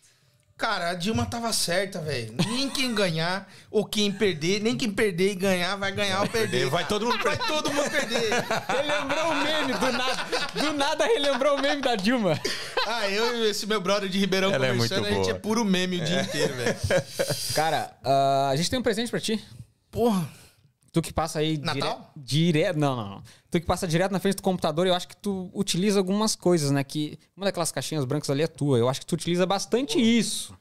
Cara, 0.59 0.89
a 0.89 0.93
Dilma 0.93 1.25
tava 1.25 1.53
certa, 1.53 2.01
velho. 2.01 2.35
Nem 2.49 2.69
quem 2.69 2.93
ganhar 2.93 3.49
ou 3.71 3.85
quem 3.85 4.11
perder, 4.11 4.59
nem 4.59 4.75
quem 4.75 4.91
perder 4.91 5.31
e 5.31 5.35
ganhar 5.35 5.77
vai 5.77 5.89
ganhar 5.89 6.19
ou 6.19 6.27
perder. 6.27 6.69
Vai 6.69 6.83
cara. 6.83 6.99
todo 6.99 7.05
mundo 7.05 7.23
Vai 7.23 7.37
todo 7.37 7.71
mundo 7.71 7.89
perder. 7.89 8.29
Relembrou 8.67 9.31
o 9.31 9.35
meme, 9.35 9.73
do 9.73 9.91
nada. 9.93 10.27
Do 10.53 10.73
nada 10.73 11.05
relembrou 11.05 11.55
o 11.55 11.61
meme 11.61 11.81
da 11.81 11.95
Dilma. 11.95 12.37
Ah, 12.85 13.09
eu 13.09 13.37
e 13.37 13.49
esse 13.49 13.65
meu 13.65 13.79
brother 13.79 14.09
de 14.09 14.19
Ribeirão 14.19 14.51
Ela 14.51 14.67
é 14.67 14.71
conversando, 14.73 15.03
muito 15.03 15.13
a 15.13 15.23
gente 15.23 15.31
é 15.31 15.39
puro 15.39 15.63
meme 15.63 16.01
o 16.01 16.03
dia 16.03 16.23
inteiro, 16.23 16.53
velho. 16.53 16.75
Cara, 17.55 17.97
ah, 18.03 18.49
a 18.51 18.55
gente 18.57 18.69
tem 18.69 18.77
um 18.77 18.83
presente 18.83 19.09
pra 19.09 19.21
ti. 19.21 19.41
Porra. 19.89 20.27
Tu 20.91 21.01
que 21.01 21.13
passa 21.13 21.39
aí 21.39 21.57
Natal? 21.57 22.11
dire- 22.15 22.51
direto. 22.51 22.77
Não, 22.79 22.95
não, 22.95 23.09
não. 23.09 23.23
Tu 23.51 23.59
que 23.59 23.65
passa 23.65 23.87
direto 23.87 24.11
na 24.11 24.19
frente 24.19 24.35
do 24.37 24.41
computador, 24.41 24.87
eu 24.87 24.93
acho 24.95 25.07
que 25.07 25.15
tu 25.17 25.49
utiliza 25.53 25.99
algumas 25.99 26.35
coisas, 26.35 26.71
né? 26.71 26.83
Que 26.83 27.17
uma 27.37 27.45
daquelas 27.45 27.71
caixinhas 27.71 28.05
brancas 28.05 28.29
ali 28.29 28.41
é 28.41 28.47
tua. 28.47 28.77
Eu 28.77 28.89
acho 28.89 28.99
que 29.01 29.05
tu 29.05 29.13
utiliza 29.13 29.45
bastante 29.45 29.99
isso. 29.99 30.57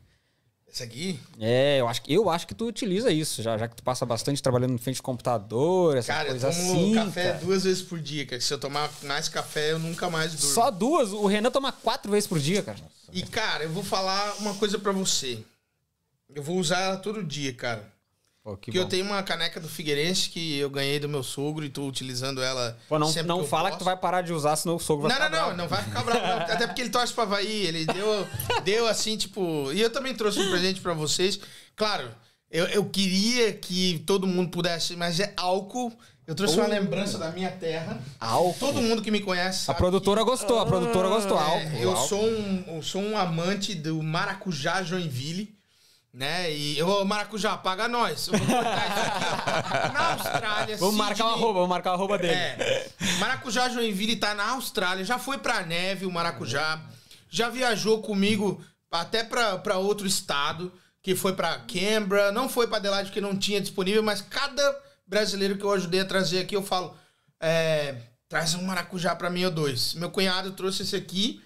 Esse 0.71 0.83
aqui? 0.83 1.19
É, 1.41 1.81
eu 1.81 1.89
acho, 1.89 2.03
que- 2.03 2.13
eu 2.13 2.29
acho 2.29 2.47
que 2.47 2.55
tu 2.55 2.67
utiliza 2.67 3.11
isso, 3.11 3.43
já, 3.43 3.57
já 3.57 3.67
que 3.67 3.75
tu 3.77 3.83
passa 3.83 4.05
bastante 4.05 4.43
trabalhando 4.43 4.73
na 4.73 4.79
frente 4.79 4.99
do 4.99 5.03
computador, 5.03 5.97
essa 5.97 6.13
Cara, 6.13 6.29
eu 6.29 6.33
coisa 6.33 6.51
tomo 6.51 6.73
assim. 6.73 6.95
café 6.95 7.23
cara. 7.33 7.39
duas 7.39 7.65
vezes 7.65 7.83
por 7.83 7.99
dia, 7.99 8.27
cara. 8.27 8.41
Se 8.43 8.53
eu 8.53 8.59
tomar 8.61 8.91
mais 9.05 9.31
café, 9.31 9.73
eu 9.73 9.79
nunca 9.79 10.11
mais 10.11 10.35
durmo. 10.35 10.55
Só 10.55 10.71
duas? 10.71 11.11
O 11.11 11.27
Renan 11.27 11.51
toma 11.51 11.73
quatro 11.73 12.13
vezes 12.13 12.27
por 12.27 12.39
dia, 12.39 12.63
cara. 12.63 12.79
E, 13.15 13.23
cara, 13.23 13.65
eu 13.65 13.71
vou 13.71 13.83
falar 13.83 14.35
uma 14.41 14.55
coisa 14.57 14.79
pra 14.79 14.93
você. 14.93 15.43
Eu 16.35 16.43
vou 16.43 16.59
usar 16.59 16.81
ela 16.81 16.97
todo 16.99 17.25
dia, 17.25 17.55
cara. 17.55 17.91
Pô, 18.49 18.57
que 18.57 18.71
Porque 18.71 18.79
eu 18.79 18.87
tenho 18.87 19.05
uma 19.05 19.23
caneca 19.23 19.61
do 19.61 19.69
Figueirense 19.69 20.31
que 20.31 20.59
eu 20.59 20.71
ganhei 20.71 20.99
do 20.99 21.09
meu 21.09 21.23
sogro 21.23 21.65
e 21.65 21.69
tô 21.69 21.87
utilizando 21.87 22.43
ela 22.43 22.79
Pô, 22.89 22.99
não, 22.99 23.09
sempre 23.09 23.29
não 23.29 23.41
eu 23.41 23.47
fala 23.47 23.65
que 23.65 23.73
posso. 23.73 23.81
tu 23.81 23.85
vai 23.85 23.97
parar 23.97 24.23
de 24.23 24.33
usar, 24.33 24.57
senão 24.57 24.77
o 24.77 24.81
sogro 24.81 25.07
vai 25.09 25.19
Não, 25.19 25.19
não, 25.19 25.27
ficar 25.29 25.39
não, 25.41 25.45
bravo. 25.45 25.57
não 25.59 25.69
vai 25.69 25.83
ficar 25.85 26.03
bravo. 26.03 26.27
não. 26.27 26.55
Até 26.55 26.67
porque 26.67 26.81
ele 26.81 26.91
torce 26.91 27.13
pro 27.13 27.23
Havaí. 27.25 27.67
Ele 27.67 27.85
deu, 27.85 28.27
deu 28.65 28.87
assim, 28.87 29.17
tipo. 29.17 29.71
E 29.73 29.81
eu 29.81 29.91
também 29.91 30.15
trouxe 30.15 30.41
um 30.41 30.49
presente 30.51 30.81
pra 30.81 30.95
vocês. 30.95 31.39
Claro, 31.77 32.09
eu, 32.51 32.65
eu 32.69 32.85
queria 32.87 33.53
que 33.53 34.03
todo 34.07 34.27
mundo 34.27 34.51
pudesse, 34.51 34.97
mas 34.97 35.21
é 35.21 35.33
álcool. 35.37 35.93
Eu 36.27 36.35
trouxe 36.35 36.59
uma 36.59 36.67
lembrança 36.67 37.17
da 37.19 37.31
minha 37.31 37.51
terra. 37.51 38.01
Álcool? 38.21 38.55
Todo 38.59 38.83
mundo 38.83 39.01
que 39.01 39.11
me 39.11 39.21
conhece 39.21 39.71
A 39.71 39.75
produtora 39.75 40.23
gostou, 40.23 40.59
a 40.59 40.67
produtora 40.67 41.09
gostou. 41.09 41.39
é, 41.39 41.43
Álcool. 41.43 41.77
eu 41.79 41.91
álcool. 41.91 42.07
sou 42.09 42.23
um, 42.25 42.65
eu 42.77 42.83
sou 42.83 43.01
um 43.03 43.17
amante 43.17 43.75
do 43.75 44.03
maracujá 44.03 44.83
Joinville, 44.83 45.55
né? 46.19 46.53
E 46.53 46.77
eu 46.77 47.05
maracujá 47.05 47.57
paga 47.57 47.87
nós. 47.87 48.27
Eu 48.27 48.37
vou 48.37 48.59
aqui. 48.59 49.93
Na 49.95 50.15
Austrália, 50.15 50.77
Vamos 50.77 50.97
marcar 50.97 51.27
o 51.27 51.29
arroba, 51.29 51.53
vamos 51.53 51.69
marcar 51.69 51.93
o 51.93 51.95
arroba 51.95 52.19
dele. 52.19 52.35
É. 52.35 52.91
Maracujá 53.21 53.69
Joinville 53.69 54.17
tá 54.17 54.35
na 54.35 54.51
Austrália, 54.51 55.05
já 55.05 55.17
foi 55.17 55.39
pra 55.39 55.63
neve 55.63 56.07
o 56.07 56.11
maracujá, 56.11 56.83
já 57.31 57.49
viajou 57.49 58.03
comigo 58.03 58.61
até 58.91 59.23
pra 59.23 59.59
pra 59.59 59.79
outro 59.79 60.09
estado, 60.09 60.73
que 61.01 61.15
foi 61.15 61.35
pra 61.35 61.61
Canberra, 61.61 62.33
não 62.33 62.49
foi 62.49 62.67
pra 62.67 62.79
Adelaide 62.79 63.11
porque 63.11 63.21
não 63.21 63.37
tinha 63.37 63.61
disponível, 63.61 64.03
mas 64.03 64.21
cada 64.21 64.77
brasileiro 65.07 65.57
que 65.57 65.65
eu 65.65 65.73
ajudei 65.73 66.01
a 66.01 66.05
trazer 66.05 66.41
aqui, 66.41 66.57
eu 66.57 66.63
falo, 66.65 66.97
é, 67.41 67.95
traz 68.29 68.55
um 68.55 68.63
maracujá 68.63 69.15
pra 69.15 69.31
mim 69.31 69.45
ou 69.45 69.53
dois. 69.53 69.95
Meu 69.95 70.11
cunhado 70.11 70.51
trouxe 70.51 70.83
esse 70.83 70.97
aqui 70.97 71.41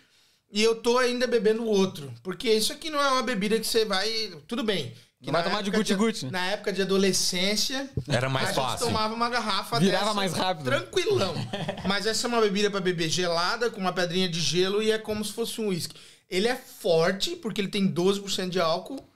e 0.52 0.62
eu 0.62 0.74
tô 0.76 0.98
ainda 0.98 1.26
bebendo 1.26 1.64
outro, 1.64 2.12
porque 2.22 2.50
isso 2.52 2.72
aqui 2.72 2.90
não 2.90 3.00
é 3.02 3.10
uma 3.10 3.22
bebida 3.22 3.58
que 3.58 3.66
você 3.66 3.84
vai, 3.84 4.08
tudo 4.46 4.62
bem. 4.62 4.92
que 5.20 5.26
Não 5.26 5.32
vai 5.32 5.42
tomar 5.42 5.62
de 5.62 5.70
guti-guti? 5.70 6.26
Na 6.26 6.46
época 6.50 6.72
de 6.72 6.82
adolescência, 6.82 7.88
Era 8.08 8.28
mais 8.28 8.50
a 8.50 8.52
gente 8.52 8.62
fácil. 8.62 8.86
tomava 8.86 9.14
uma 9.14 9.28
garrafa 9.30 9.78
Virava 9.80 10.04
dessa, 10.04 10.14
mais 10.14 10.32
rápido. 10.34 10.64
Tranquilão. 10.66 11.34
Mas 11.88 12.06
essa 12.06 12.26
é 12.26 12.28
uma 12.28 12.40
bebida 12.40 12.70
pra 12.70 12.80
beber 12.80 13.08
gelada, 13.08 13.70
com 13.70 13.80
uma 13.80 13.92
pedrinha 13.92 14.28
de 14.28 14.40
gelo 14.40 14.82
e 14.82 14.90
é 14.90 14.98
como 14.98 15.24
se 15.24 15.32
fosse 15.32 15.60
um 15.60 15.68
uísque. 15.68 15.94
Ele 16.28 16.48
é 16.48 16.56
forte, 16.56 17.36
porque 17.36 17.60
ele 17.60 17.68
tem 17.68 17.86
12% 17.92 18.48
de 18.48 18.58
álcool, 18.60 19.06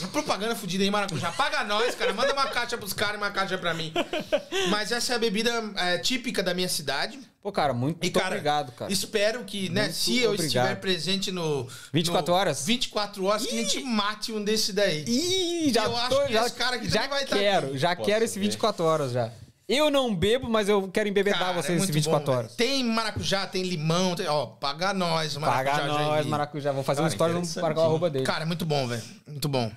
Uma 0.00 0.08
propaganda 0.08 0.54
fodida 0.56 0.82
aí, 0.84 0.90
Maracujá. 0.90 1.30
Paga 1.32 1.64
nós, 1.64 1.94
cara. 1.94 2.12
Manda 2.12 2.32
uma 2.32 2.46
caixa 2.48 2.76
pros 2.76 2.92
caras 2.92 3.14
e 3.14 3.18
uma 3.18 3.30
caixa 3.30 3.56
pra 3.56 3.72
mim. 3.72 3.92
Mas 4.70 4.90
essa 4.92 5.12
é 5.12 5.16
a 5.16 5.18
bebida 5.18 5.50
é, 5.76 5.98
típica 5.98 6.42
da 6.42 6.52
minha 6.54 6.68
cidade. 6.68 7.18
Pô, 7.46 7.52
cara, 7.52 7.72
muito, 7.72 8.04
E, 8.04 8.10
cara, 8.10 8.26
obrigado, 8.26 8.72
cara. 8.72 8.92
espero 8.92 9.44
que, 9.44 9.68
né, 9.68 9.82
Muito 9.82 9.94
se 9.94 10.18
eu 10.18 10.30
obrigado. 10.32 10.46
estiver 10.64 10.80
presente 10.80 11.30
no... 11.30 11.68
24 11.92 12.32
no 12.32 12.36
horas? 12.40 12.66
24 12.66 13.24
horas, 13.24 13.46
que 13.46 13.56
a 13.56 13.62
gente 13.62 13.84
mate 13.84 14.32
um 14.32 14.42
desse 14.42 14.72
daí. 14.72 15.04
Ih, 15.06 15.72
já 15.72 15.84
Eu 15.84 15.96
acho 15.96 16.08
tô, 16.08 16.22
que 16.26 16.32
já, 16.32 16.44
esse 16.46 16.54
cara 16.56 16.74
aqui 16.74 16.88
já 16.90 17.06
vai 17.06 17.24
tá 17.24 17.36
quero, 17.38 17.68
aqui. 17.68 17.78
já 17.78 17.94
Posso 17.94 18.10
quero 18.10 18.24
esse 18.24 18.36
ver? 18.40 18.46
24 18.46 18.84
horas 18.84 19.12
já. 19.12 19.30
Eu 19.68 19.90
não 19.90 20.14
bebo, 20.14 20.48
mas 20.48 20.68
eu 20.68 20.86
quero 20.88 21.08
embebedar 21.08 21.40
Cara, 21.40 21.52
vocês 21.54 21.70
é 21.70 21.72
esse 21.72 21.78
muito 21.78 21.92
24 21.92 22.24
bom, 22.26 22.32
horas. 22.38 22.54
velho. 22.54 22.56
Tem 22.56 22.84
maracujá, 22.84 23.46
tem 23.48 23.64
limão, 23.64 24.14
tem, 24.14 24.28
ó, 24.28 24.46
paga 24.46 24.94
nós, 24.94 25.36
maracujá. 25.36 25.76
Paga 25.76 25.86
nós, 25.88 26.26
maracujá. 26.26 26.70
Vou 26.70 26.84
fazer 26.84 27.00
um 27.00 27.04
Cara, 27.04 27.12
story 27.14 27.32
no 27.32 27.38
interessante, 27.40 27.62
marcar 27.62 27.80
o 27.80 27.84
arroba 27.84 28.08
dele. 28.08 28.24
Cara, 28.24 28.42
é 28.42 28.46
muito 28.46 28.64
bom, 28.64 28.86
velho. 28.86 29.02
Muito 29.26 29.48
bom. 29.48 29.72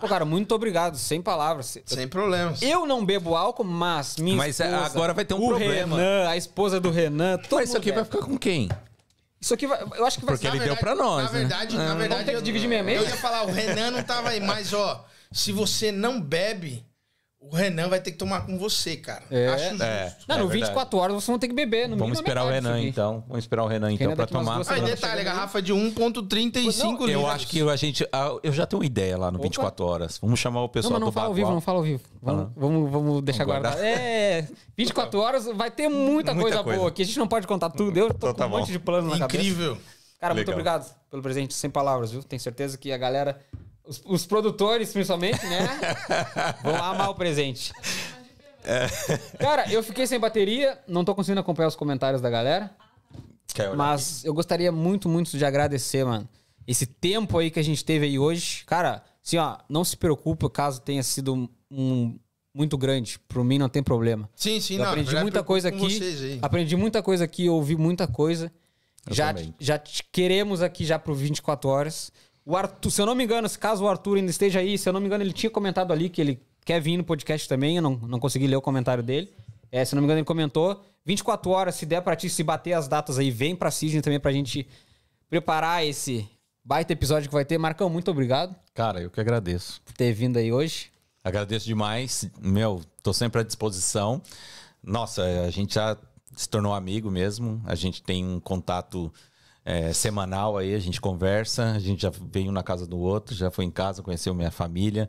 Pô, 0.00 0.08
cara, 0.08 0.24
muito 0.24 0.54
obrigado. 0.54 0.96
Sem 0.96 1.20
palavras. 1.20 1.76
Sem 1.84 2.08
problemas. 2.08 2.62
Eu 2.62 2.86
não 2.86 3.04
bebo 3.04 3.36
álcool, 3.36 3.64
mas 3.64 4.16
minha 4.16 4.34
Mas, 4.36 4.58
é, 4.60 4.64
esposa, 4.66 4.86
agora 4.86 5.12
vai 5.12 5.26
ter 5.26 5.34
um 5.34 5.44
o 5.44 5.48
problema. 5.48 5.96
Renan, 5.96 6.28
a 6.30 6.36
esposa 6.38 6.80
do 6.80 6.90
Renan, 6.90 7.36
todo 7.36 7.60
Mas 7.60 7.68
isso 7.68 7.76
aqui 7.76 7.92
vai 7.92 8.04
ficar 8.04 8.20
com 8.20 8.38
quem? 8.38 8.70
Isso 9.38 9.52
aqui 9.52 9.66
vai, 9.66 9.78
eu 9.82 10.06
acho 10.06 10.18
que 10.18 10.24
vai 10.24 10.36
Porque 10.36 10.48
ser... 10.50 10.56
ele 10.56 10.64
deu 10.64 10.74
pra 10.78 10.94
nós, 10.94 11.24
Na 11.26 11.32
né? 11.32 11.38
verdade, 11.40 11.76
na 11.76 11.94
verdade. 11.94 12.24
ter 12.24 12.30
que 12.30 12.36
eu- 12.38 12.40
dividir 12.40 12.66
meia 12.66 12.82
meia? 12.82 12.96
Eu 12.96 13.02
ia 13.04 13.16
falar, 13.16 13.42
o 13.42 13.52
Renan 13.52 13.90
não 13.90 14.02
tava 14.02 14.30
aí, 14.30 14.40
mas 14.40 14.72
ó, 14.72 15.04
se 15.30 15.52
você 15.52 15.92
não 15.92 16.18
bebe, 16.18 16.82
o 17.50 17.54
Renan 17.54 17.88
vai 17.88 18.00
ter 18.00 18.10
que 18.12 18.16
tomar 18.16 18.46
com 18.46 18.58
você, 18.58 18.96
cara. 18.96 19.22
É. 19.30 19.48
Acho 19.48 19.68
justo. 19.70 19.82
É. 19.82 20.16
Não, 20.28 20.38
no 20.38 20.48
verdade. 20.48 20.70
24 20.72 20.98
horas 20.98 21.14
vocês 21.14 21.26
vão 21.26 21.38
ter 21.38 21.48
que 21.48 21.54
beber. 21.54 21.88
No 21.88 21.96
Vamos 21.96 22.18
a 22.18 22.20
esperar 22.20 22.44
o 22.44 22.48
Renan, 22.48 22.80
então. 22.82 23.22
Vamos 23.28 23.44
esperar 23.44 23.64
o 23.64 23.66
Renan, 23.66 23.92
então, 23.92 24.06
Renan 24.08 24.16
pra 24.16 24.26
tomar. 24.26 24.62
Renan 24.62 24.84
detalhe, 24.86 25.18
aí. 25.20 25.24
garrafa 25.24 25.60
de 25.62 25.72
1,35 25.72 26.78
Não, 26.84 27.00
Eu 27.00 27.06
litros. 27.06 27.24
acho 27.34 27.46
que 27.48 27.60
a 27.68 27.76
gente. 27.76 28.08
ah, 28.12 28.36
Eu 28.42 28.52
já 28.52 28.66
tenho 28.66 28.80
uma 28.80 28.86
ideia 28.86 29.16
lá 29.18 29.30
no 29.30 29.38
24 29.40 29.84
horas. 29.84 30.18
Vamos 30.18 30.38
chamar 30.40 30.60
o 30.60 30.62
Não, 30.62 30.68
pessoal 30.68 30.92
mas 30.94 31.00
não 31.00 31.08
do 31.08 31.12
fala 31.12 31.26
ao 31.28 31.34
vivo, 31.34 31.44
Bagual. 31.46 31.54
não 31.54 31.60
fala 31.60 31.78
ao 31.78 31.84
vivo. 31.84 32.02
Vamos, 32.22 32.48
vamos, 32.56 32.90
vamos 32.90 33.22
deixar 33.22 33.44
Vamos 33.44 33.60
guardado. 33.62 33.80
guardar. 33.80 34.00
É, 34.00 34.48
24 34.76 35.20
horas 35.20 35.44
vai 35.46 35.70
ter 35.70 35.88
muita, 35.88 36.32
Muita 36.32 36.34
coisa, 36.34 36.62
coisa. 36.64 36.78
boa 36.78 36.88
aqui. 36.88 37.02
A 37.02 37.04
gente 37.04 37.18
não 37.18 37.28
pode 37.28 37.46
contar 37.46 37.70
tudo. 37.70 37.96
Eu 37.96 38.08
tô 38.08 38.14
Então 38.16 38.28
com 38.32 38.34
tá 38.38 38.46
um 38.46 38.50
monte 38.50 38.66
bom. 38.66 38.72
de 38.72 38.78
plano 38.78 39.08
na 39.10 39.18
cabeça. 39.18 39.36
Incrível. 39.42 39.78
Cara, 40.20 40.32
muito 40.32 40.46
Legal. 40.48 40.60
obrigado 40.74 40.94
pelo 41.10 41.22
presente, 41.22 41.52
sem 41.52 41.68
palavras, 41.68 42.10
viu? 42.12 42.22
Tenho 42.22 42.40
certeza 42.40 42.78
que 42.78 42.90
a 42.90 42.96
galera, 42.96 43.38
os, 43.84 44.02
os 44.04 44.26
produtores 44.26 44.92
principalmente, 44.92 45.44
né? 45.46 45.68
vão 46.62 46.76
amar 46.76 47.10
o 47.10 47.14
presente. 47.14 47.72
Cara, 49.38 49.70
eu 49.70 49.82
fiquei 49.82 50.06
sem 50.06 50.18
bateria, 50.18 50.78
não 50.88 51.04
tô 51.04 51.14
conseguindo 51.14 51.40
acompanhar 51.40 51.68
os 51.68 51.76
comentários 51.76 52.22
da 52.22 52.30
galera. 52.30 52.70
Mas 53.76 54.24
eu 54.24 54.34
gostaria 54.34 54.72
muito, 54.72 55.08
muito 55.08 55.36
de 55.36 55.44
agradecer, 55.44 56.04
mano. 56.04 56.28
Esse 56.66 56.86
tempo 56.86 57.38
aí 57.38 57.50
que 57.50 57.60
a 57.60 57.62
gente 57.62 57.84
teve 57.84 58.06
aí 58.06 58.18
hoje. 58.18 58.64
Cara, 58.64 59.02
assim, 59.24 59.36
ó, 59.36 59.58
não 59.68 59.84
se 59.84 59.96
preocupe 59.96 60.48
caso 60.48 60.80
tenha 60.80 61.02
sido 61.02 61.48
um, 61.70 62.18
muito 62.54 62.78
grande. 62.78 63.18
Por 63.28 63.44
mim 63.44 63.58
não 63.58 63.68
tem 63.68 63.82
problema. 63.82 64.28
Sim, 64.34 64.60
sim, 64.60 64.74
Eu 64.74 64.80
não. 64.84 64.88
aprendi 64.88 65.14
muita 65.16 65.42
coisa 65.42 65.68
aqui. 65.68 66.38
Aprendi 66.40 66.74
muita 66.76 67.02
coisa 67.02 67.24
aqui, 67.24 67.48
ouvi 67.48 67.76
muita 67.76 68.06
coisa. 68.06 68.50
Eu 69.06 69.14
Já, 69.14 69.34
também. 69.34 69.54
já 69.60 69.78
te 69.78 70.02
queremos 70.10 70.62
aqui 70.62 70.84
já 70.84 70.98
pro 70.98 71.14
24 71.14 71.68
horas. 71.68 72.10
O 72.46 72.56
Arthur, 72.56 72.90
se 72.90 73.00
eu 73.00 73.06
não 73.06 73.14
me 73.14 73.24
engano, 73.24 73.48
se 73.48 73.58
caso 73.58 73.84
o 73.84 73.88
Arthur 73.88 74.18
ainda 74.18 74.30
esteja 74.30 74.60
aí, 74.60 74.76
se 74.76 74.88
eu 74.88 74.92
não 74.92 75.00
me 75.00 75.06
engano, 75.06 75.24
ele 75.24 75.32
tinha 75.32 75.48
comentado 75.50 75.92
ali 75.92 76.08
que 76.10 76.20
ele 76.20 76.40
quer 76.64 76.80
vir 76.80 76.96
no 76.96 77.04
podcast 77.04 77.48
também. 77.48 77.76
Eu 77.76 77.82
não, 77.82 77.96
não 77.96 78.18
consegui 78.20 78.46
ler 78.46 78.56
o 78.56 78.60
comentário 78.62 79.02
dele. 79.02 79.32
É, 79.72 79.84
se 79.84 79.94
eu 79.94 79.96
não 79.96 80.02
me 80.02 80.06
engano, 80.06 80.18
ele 80.20 80.26
comentou. 80.26 80.84
24 81.06 81.50
horas, 81.50 81.74
se 81.74 81.86
der 81.86 82.00
pra 82.02 82.14
ti, 82.16 82.28
se 82.28 82.42
bater 82.42 82.72
as 82.74 82.86
datas 82.88 83.18
aí, 83.18 83.30
vem 83.30 83.54
pra 83.56 83.70
Sidney 83.70 84.00
também 84.02 84.20
pra 84.20 84.32
gente 84.32 84.66
preparar 85.28 85.84
esse 85.84 86.28
baita 86.64 86.92
episódio 86.92 87.28
que 87.28 87.34
vai 87.34 87.44
ter. 87.44 87.58
Marcão, 87.58 87.90
muito 87.90 88.10
obrigado 88.10 88.54
Cara, 88.72 89.00
eu 89.00 89.10
que 89.10 89.20
agradeço. 89.20 89.80
por 89.84 89.92
ter 89.94 90.12
vindo 90.12 90.36
aí 90.38 90.52
hoje. 90.52 90.90
Agradeço 91.22 91.66
demais. 91.66 92.28
Meu, 92.40 92.82
tô 93.02 93.12
sempre 93.12 93.40
à 93.40 93.44
disposição. 93.44 94.20
Nossa, 94.82 95.22
a 95.46 95.50
gente 95.50 95.74
já 95.74 95.96
se 96.36 96.48
tornou 96.48 96.74
amigo 96.74 97.10
mesmo. 97.10 97.62
A 97.64 97.74
gente 97.74 98.02
tem 98.02 98.24
um 98.24 98.38
contato 98.40 99.12
é, 99.64 99.92
semanal 99.92 100.56
aí, 100.56 100.74
a 100.74 100.78
gente 100.78 101.00
conversa. 101.00 101.72
A 101.72 101.78
gente 101.78 102.02
já 102.02 102.12
veio 102.32 102.52
na 102.52 102.62
casa 102.62 102.86
do 102.86 102.98
outro, 102.98 103.34
já 103.34 103.50
foi 103.50 103.64
em 103.64 103.70
casa, 103.70 104.02
conheceu 104.02 104.34
minha 104.34 104.50
família. 104.50 105.08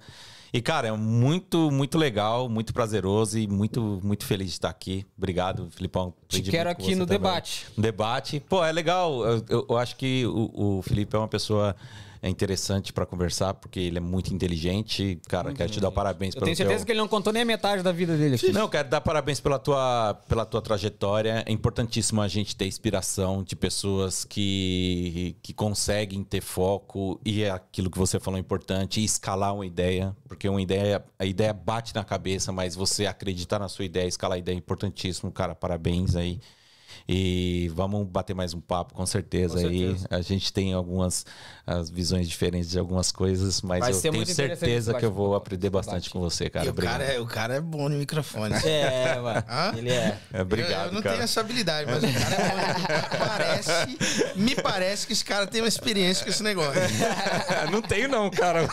E, 0.54 0.62
cara, 0.62 0.88
é 0.88 0.92
muito, 0.94 1.70
muito 1.70 1.98
legal, 1.98 2.48
muito 2.48 2.74
prazeroso 2.74 3.38
e 3.38 3.46
muito, 3.46 4.00
muito 4.02 4.26
feliz 4.26 4.48
de 4.48 4.54
estar 4.54 4.70
aqui. 4.70 5.06
Obrigado, 5.18 5.68
Filipão. 5.72 6.14
Te 6.30 6.42
quero 6.44 6.70
aqui 6.70 6.96
no 6.96 7.06
também. 7.06 7.20
debate. 7.20 7.68
Um 7.78 7.82
debate. 7.82 8.40
Pô, 8.40 8.64
é 8.64 8.72
legal. 8.72 9.22
Eu, 9.26 9.44
eu- 9.50 9.66
eu 9.70 9.78
acho 9.78 9.98
que 9.98 10.26
o, 10.26 10.78
o 10.78 10.82
Felipe 10.82 11.14
é 11.14 11.20
uma 11.20 11.28
pessoa 11.28 11.76
é 12.26 12.30
interessante 12.30 12.92
pra 12.92 13.06
conversar, 13.06 13.54
porque 13.54 13.80
ele 13.80 14.00
é 14.00 14.02
muito 14.02 14.34
inteligente. 14.34 15.22
Cara, 15.28 15.54
quero 15.54 15.72
te 15.72 15.80
dar 15.80 15.92
parabéns 15.92 16.34
Eu 16.34 16.42
tenho 16.42 16.58
certeza 16.58 16.80
teu... 16.80 16.86
que 16.88 16.92
ele 16.92 17.00
não 17.00 17.08
contou 17.08 17.32
nem 17.32 17.44
a 17.44 17.46
metade 17.46 17.84
da 17.84 17.92
vida 17.92 18.18
dele 18.18 18.34
aqui. 18.34 18.52
Não, 18.52 18.68
quero 18.68 18.90
dar 18.90 19.00
parabéns 19.00 19.40
pela 19.40 19.60
tua, 19.60 20.16
pela 20.28 20.44
tua 20.44 20.60
trajetória. 20.60 21.44
É 21.46 21.52
importantíssimo 21.52 22.20
a 22.22 22.28
gente 22.28 22.56
ter 22.56 22.66
inspiração 22.66 23.44
de 23.44 23.56
pessoas 23.56 24.26
que, 24.26 25.38
que 25.44 25.54
conseguem 25.54 26.24
ter 26.24 26.42
foco 26.42 27.22
e 27.24 27.44
é 27.44 27.52
aquilo 27.52 27.92
que 27.92 27.98
você 28.00 28.20
falou 28.20 28.40
é 28.40 28.42
importante, 28.42 29.04
escalar 29.04 29.54
uma 29.54 29.66
ideia, 29.66 30.16
porque 30.28 30.50
uma 30.50 30.62
ideia, 30.62 31.06
a 31.20 31.26
ideia 31.26 31.54
bate 31.54 31.94
na 31.94 32.04
cabeça, 32.04 32.52
mas 32.52 32.76
você 32.76 33.06
acreditar 33.06 33.60
na 33.60 33.70
sua 33.70 33.86
ideia, 33.86 34.08
escalar 34.08 34.38
a 34.38 34.40
ideia 34.40 34.56
é 34.56 34.58
importantíssimo, 34.58 35.32
cara. 35.32 35.54
Parabéns 35.54 36.16
aí. 36.16 36.40
E 37.08 37.70
vamos 37.74 38.08
bater 38.08 38.34
mais 38.34 38.54
um 38.54 38.62
papo, 38.62 38.94
com 38.94 39.06
certeza. 39.06 39.62
Com 39.62 39.68
aí 39.68 39.80
certeza. 39.80 40.08
a 40.10 40.22
gente 40.22 40.52
tem 40.52 40.74
algumas 40.74 41.26
as 41.68 41.90
visões 41.90 42.30
diferentes 42.30 42.70
de 42.70 42.78
algumas 42.78 43.12
coisas, 43.12 43.62
mas 43.62 43.80
Vai 43.80 43.92
eu 43.92 44.02
tenho 44.02 44.26
certeza 44.26 44.94
que 44.94 45.04
eu 45.04 45.12
vou 45.12 45.36
aprender 45.36 45.72
bastante 45.72 46.12
com 46.12 46.20
você, 46.20 46.48
cara. 46.48 46.70
O 46.70 46.74
cara, 46.74 47.04
é, 47.04 47.20
o 47.20 47.26
cara 47.26 47.56
é 47.56 47.62
bom 47.62 47.90
no 47.90 47.98
microfone. 47.98 48.54
É, 48.64 49.20
mano. 49.20 49.44
Hã? 49.50 49.74
Ele 49.76 49.90
é. 49.90 50.18
É, 50.32 50.42
obrigado, 50.42 50.72
eu, 50.72 50.88
eu 50.88 50.94
não 50.94 51.02
cara. 51.02 51.16
tenho 51.16 51.24
essa 51.24 51.40
habilidade, 51.40 51.90
mas 51.90 52.04
o 52.04 52.20
cara 52.20 52.36
é 52.36 52.50
bom. 52.50 53.18
Parece, 53.28 54.36
me 54.36 54.56
parece 54.56 55.08
que 55.08 55.14
esse 55.14 55.26
cara 55.26 55.48
tem 55.48 55.62
uma 55.62 55.68
experiência 55.68 56.24
com 56.24 56.30
esse 56.30 56.44
negócio. 56.44 56.82
não 57.72 57.82
tenho 57.82 58.08
não, 58.08 58.30
cara. 58.30 58.68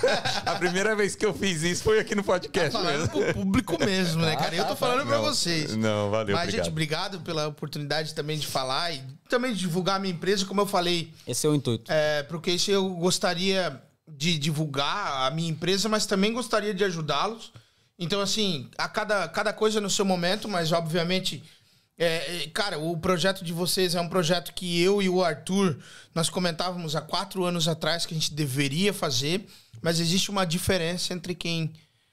A 0.45 0.55
primeira 0.57 0.95
vez 0.95 1.15
que 1.15 1.25
eu 1.25 1.33
fiz 1.33 1.63
isso 1.63 1.83
foi 1.83 1.99
aqui 1.99 2.15
no 2.15 2.23
podcast 2.23 2.73
Falando 2.73 2.99
mesmo. 2.99 3.09
pro 3.09 3.35
público 3.35 3.79
mesmo, 3.83 4.23
né, 4.23 4.37
cara? 4.37 4.55
Eu 4.55 4.67
tô 4.67 4.77
falando 4.77 5.07
pra 5.07 5.17
Não, 5.17 5.25
vocês. 5.25 5.75
Não, 5.77 6.11
valeu, 6.11 6.35
Mas, 6.35 6.45
obrigado. 6.45 6.65
gente, 6.65 6.69
obrigado 6.69 7.21
pela 7.21 7.49
oportunidade 7.49 8.15
também 8.15 8.39
de 8.39 8.47
falar 8.47 8.93
e 8.93 9.03
também 9.33 9.55
divulgar 9.55 9.97
a 9.97 9.99
minha 9.99 10.13
empresa, 10.13 10.45
como 10.45 10.61
eu 10.61 10.67
falei. 10.67 11.11
Esse 11.27 11.47
é 11.47 11.51
o 11.51 11.55
intuito. 11.55 11.91
É, 11.91 12.23
porque 12.25 12.55
eu 12.69 12.91
gostaria 12.91 13.83
de 14.07 14.39
divulgar 14.39 15.27
a 15.27 15.31
minha 15.31 15.49
empresa, 15.49 15.89
mas 15.89 16.05
também 16.05 16.35
gostaria 16.35 16.75
de 16.75 16.85
ajudá-los. 16.85 17.51
Então, 17.99 18.21
assim, 18.21 18.69
a 18.77 18.89
cada, 18.89 19.27
cada 19.29 19.53
coisa 19.53 19.81
no 19.81 19.89
seu 19.89 20.05
momento, 20.05 20.49
mas 20.49 20.71
obviamente. 20.71 21.43
é, 21.97 22.43
é, 22.43 22.47
cara, 22.49 22.79
o 22.79 22.95
projeto 22.99 23.43
de 23.43 23.55
vocês 23.55 23.95
é 23.95 24.01
um 24.01 24.09
projeto 24.09 24.53
que 24.53 24.83
eu 24.83 25.01
e 25.01 25.09
o 25.09 25.25
Arthur 25.25 25.79
nós 26.15 26.29
comentávamos 26.29 26.95
há 26.95 27.01
quatro 27.01 27.45
anos 27.45 27.67
atrás 27.67 28.05
que 28.05 28.15
a 28.15 28.19
gente 28.19 28.35
deveria 28.35 28.93
fazer, 28.93 29.47
mas 29.81 29.99
existe 29.99 30.31
uma 30.31 30.45
diferença 30.45 31.15
entre 31.15 31.35
quem 31.35 31.73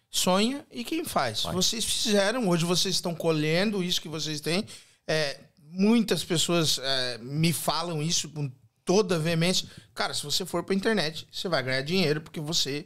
sonha 0.09 0.65
e 0.71 0.85
quem 0.85 1.03
faz. 1.03 1.43
Vocês 1.43 1.83
fizeram, 1.83 2.47
hoje 2.47 2.63
vocês 2.63 2.95
estão 2.95 3.13
colhendo 3.13 3.83
isso 3.83 4.01
que 4.01 4.07
vocês 4.07 4.39
têm. 4.39 4.65
É, 5.07 5.39
muitas 5.71 6.23
pessoas 6.23 6.79
é, 6.81 7.17
me 7.19 7.53
falam 7.53 8.01
isso 8.01 8.29
com 8.29 8.51
toda 8.85 9.19
veemência. 9.19 9.67
Cara, 9.93 10.13
se 10.13 10.23
você 10.23 10.45
for 10.45 10.63
pra 10.63 10.75
internet, 10.75 11.27
você 11.31 11.47
vai 11.47 11.61
ganhar 11.63 11.81
dinheiro 11.81 12.21
porque 12.21 12.39
você 12.39 12.85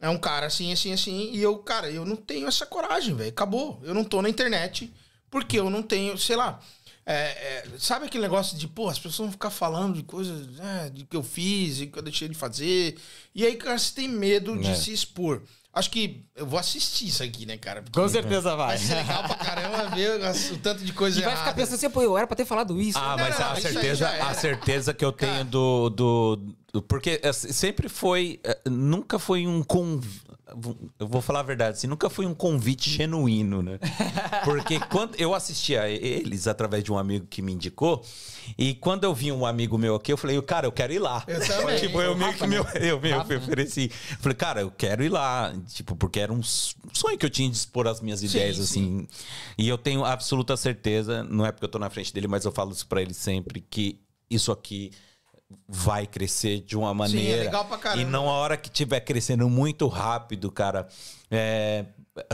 é 0.00 0.08
um 0.08 0.18
cara 0.18 0.46
assim, 0.46 0.72
assim, 0.72 0.92
assim. 0.92 1.30
E 1.32 1.40
eu, 1.42 1.56
cara, 1.58 1.90
eu 1.90 2.04
não 2.04 2.16
tenho 2.16 2.46
essa 2.46 2.66
coragem, 2.66 3.14
velho. 3.14 3.30
Acabou. 3.30 3.80
Eu 3.84 3.94
não 3.94 4.04
tô 4.04 4.20
na 4.22 4.28
internet 4.28 4.92
porque 5.30 5.58
eu 5.58 5.70
não 5.70 5.82
tenho, 5.82 6.16
sei 6.18 6.36
lá. 6.36 6.60
é, 7.06 7.14
é, 7.14 7.64
sabe 7.78 8.06
aquele 8.06 8.22
negócio 8.22 8.56
de, 8.58 8.68
pô, 8.68 8.88
as 8.88 8.98
pessoas 8.98 9.16
vão 9.26 9.32
ficar 9.32 9.50
falando 9.50 9.94
de 9.96 10.02
coisas 10.02 10.46
né, 10.56 10.90
de 10.92 11.04
que 11.04 11.16
eu 11.16 11.22
fiz 11.22 11.80
e 11.80 11.86
que 11.86 11.98
eu 11.98 12.02
deixei 12.02 12.28
de 12.28 12.34
fazer. 12.34 12.98
E 13.34 13.44
aí, 13.46 13.56
cara, 13.56 13.78
você 13.78 13.94
tem 13.94 14.08
medo 14.08 14.56
de 14.58 14.68
É. 14.70 14.74
se 14.74 14.92
expor. 14.92 15.42
Acho 15.72 15.88
que 15.90 16.24
eu 16.34 16.44
vou 16.46 16.58
assistir 16.58 17.06
isso 17.06 17.22
aqui, 17.22 17.46
né, 17.46 17.56
cara? 17.56 17.80
Porque 17.82 17.98
Com 18.00 18.08
certeza 18.08 18.56
vai. 18.56 18.76
Vai 18.76 18.78
ser 18.78 18.94
legal 18.96 19.22
pra 19.22 19.34
caramba 19.36 19.94
ver 19.94 20.20
o 20.52 20.58
tanto 20.58 20.84
de 20.84 20.92
coisa 20.92 21.18
E 21.20 21.22
vai 21.22 21.30
ficar 21.30 21.42
errada. 21.44 21.56
pensando 21.56 21.74
assim, 21.76 21.90
pô, 21.90 22.02
eu 22.02 22.18
era 22.18 22.26
pra 22.26 22.36
ter 22.36 22.44
falado 22.44 22.80
isso. 22.80 22.98
Ah, 22.98 23.10
Não, 23.16 23.18
mas 23.24 23.38
não, 23.38 23.46
a 23.46 23.52
aí 23.52 23.62
certeza, 23.62 24.08
a 24.08 24.34
certeza 24.34 24.92
que 24.92 25.04
eu 25.04 25.12
tenho 25.12 25.44
do, 25.44 25.88
do, 25.90 26.36
do- 26.72 26.82
Porque 26.82 27.20
é, 27.22 27.32
sempre 27.32 27.88
foi. 27.88 28.40
é, 28.42 28.58
Nunca 28.68 29.18
foi 29.18 29.46
um 29.46 29.62
convite. 29.62 30.29
Eu 30.98 31.08
vou 31.08 31.20
falar 31.20 31.40
a 31.40 31.44
verdade, 31.44 31.76
assim, 31.76 31.86
nunca 31.86 32.10
foi 32.10 32.26
um 32.26 32.34
convite 32.34 32.90
genuíno, 32.90 33.62
né? 33.62 33.78
Porque 34.44 34.78
quando 34.80 35.14
eu 35.16 35.34
assistia 35.34 35.88
eles 35.88 36.46
através 36.46 36.82
de 36.84 36.92
um 36.92 36.98
amigo 36.98 37.26
que 37.26 37.42
me 37.42 37.52
indicou, 37.52 38.04
e 38.58 38.74
quando 38.74 39.04
eu 39.04 39.14
vi 39.14 39.30
um 39.32 39.46
amigo 39.46 39.78
meu 39.78 39.94
aqui, 39.94 40.12
eu 40.12 40.16
falei, 40.16 40.40
cara, 40.42 40.66
eu 40.66 40.72
quero 40.72 40.92
ir 40.92 40.98
lá. 40.98 41.24
Eu 41.26 41.46
também. 41.46 41.78
Tipo, 41.78 42.00
eu 42.00 42.16
meio 42.16 42.34
que 42.34 42.46
me, 42.46 42.56
eu 42.56 43.36
ofereci. 43.36 43.88
Falei, 44.20 44.36
cara, 44.36 44.60
eu 44.60 44.70
quero 44.70 45.04
ir 45.04 45.08
lá. 45.08 45.52
Tipo, 45.68 45.94
porque 45.96 46.20
era 46.20 46.32
um 46.32 46.42
sonho 46.42 47.18
que 47.18 47.26
eu 47.26 47.30
tinha 47.30 47.48
de 47.48 47.56
expor 47.56 47.86
as 47.86 48.00
minhas 48.00 48.22
ideias, 48.22 48.56
sim. 48.56 48.62
assim. 48.62 49.08
E 49.56 49.68
eu 49.68 49.78
tenho 49.78 50.04
absoluta 50.04 50.56
certeza, 50.56 51.22
não 51.24 51.46
é 51.46 51.52
porque 51.52 51.64
eu 51.64 51.70
tô 51.70 51.78
na 51.78 51.90
frente 51.90 52.12
dele, 52.12 52.28
mas 52.28 52.44
eu 52.44 52.52
falo 52.52 52.72
isso 52.72 52.86
pra 52.86 53.02
ele 53.02 53.14
sempre, 53.14 53.64
que 53.68 54.00
isso 54.30 54.52
aqui 54.52 54.90
vai 55.68 56.06
crescer 56.06 56.60
de 56.60 56.76
uma 56.76 56.92
maneira. 56.94 57.42
é 57.42 57.44
legal 57.44 57.64
pra 57.64 57.78
caramba. 57.78 58.02
E 58.02 58.04
não 58.04 58.28
a 58.28 58.32
hora 58.34 58.56
que 58.56 58.70
tiver 58.70 59.00
crescendo 59.00 59.48
muito 59.48 59.86
rápido, 59.88 60.50
cara, 60.50 60.88
é, 61.30 61.84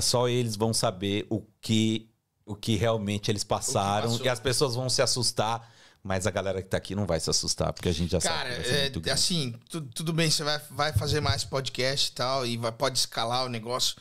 só 0.01 0.29
eles 0.29 0.57
vão 0.57 0.73
saber 0.75 1.27
o 1.31 1.43
que, 1.61 2.09
o 2.45 2.55
que 2.55 2.77
realmente 2.77 3.31
eles 3.31 3.45
passaram 3.45 4.19
e 4.23 4.29
as 4.29 4.41
pessoas 4.41 4.75
vão 4.75 4.89
se 4.89 5.01
assustar. 5.03 5.75
Mas 6.03 6.25
a 6.25 6.31
galera 6.31 6.63
que 6.63 6.69
tá 6.69 6.77
aqui 6.77 6.95
não 6.95 7.05
vai 7.05 7.19
se 7.19 7.29
assustar, 7.29 7.73
porque 7.73 7.89
a 7.89 7.93
gente 7.93 8.13
já 8.13 8.21
Cara, 8.21 8.53
sabe. 8.63 8.65
ser 8.65 9.09
é, 9.09 9.13
assim, 9.13 9.53
tu- 9.69 9.81
tudo 9.81 10.13
bem, 10.13 10.31
você 10.31 10.45
vai, 10.45 10.61
vai 10.71 10.93
fazer 10.93 11.21
mais 11.21 11.43
podcast 11.43 12.11
e 12.11 12.15
tal, 12.15 12.47
e 12.47 12.57
vai, 12.57 12.71
pode 12.71 12.97
escalar 12.97 13.45
o 13.45 13.49
negócio. 13.49 13.97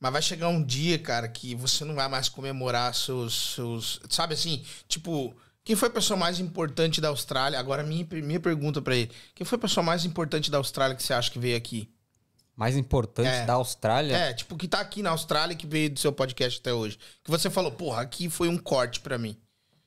Mas 0.00 0.12
vai 0.12 0.20
chegar 0.20 0.48
um 0.48 0.60
dia, 0.60 0.98
cara, 0.98 1.28
que 1.28 1.54
você 1.54 1.84
não 1.84 1.94
vai 1.94 2.08
mais 2.08 2.28
comemorar 2.28 2.92
seus. 2.92 3.54
seus 3.54 4.00
sabe 4.10 4.34
assim? 4.34 4.64
Tipo, 4.88 5.32
quem 5.64 5.74
foi 5.74 5.88
a 5.88 5.92
pessoa 5.92 6.16
mais 6.18 6.38
importante 6.38 7.00
da 7.00 7.08
Austrália? 7.08 7.58
Agora, 7.58 7.82
minha, 7.82 8.06
minha 8.22 8.40
pergunta 8.40 8.82
pra 8.82 8.94
ele: 8.94 9.10
quem 9.34 9.44
foi 9.46 9.56
a 9.56 9.60
pessoa 9.60 9.82
mais 9.82 10.04
importante 10.04 10.50
da 10.50 10.58
Austrália 10.58 10.94
que 10.94 11.02
você 11.02 11.14
acha 11.14 11.30
que 11.30 11.38
veio 11.38 11.56
aqui? 11.56 11.88
Mais 12.56 12.76
importante 12.76 13.28
É. 13.28 13.44
da 13.44 13.54
Austrália. 13.54 14.16
É, 14.16 14.32
tipo, 14.32 14.56
que 14.56 14.68
tá 14.68 14.78
aqui 14.78 15.02
na 15.02 15.10
Austrália 15.10 15.54
e 15.54 15.56
que 15.56 15.66
veio 15.66 15.90
do 15.90 15.98
seu 15.98 16.12
podcast 16.12 16.60
até 16.60 16.72
hoje. 16.72 16.98
Que 17.24 17.30
você 17.30 17.50
falou, 17.50 17.72
porra, 17.72 18.02
aqui 18.02 18.30
foi 18.30 18.48
um 18.48 18.56
corte 18.56 19.00
pra 19.00 19.18
mim. 19.18 19.36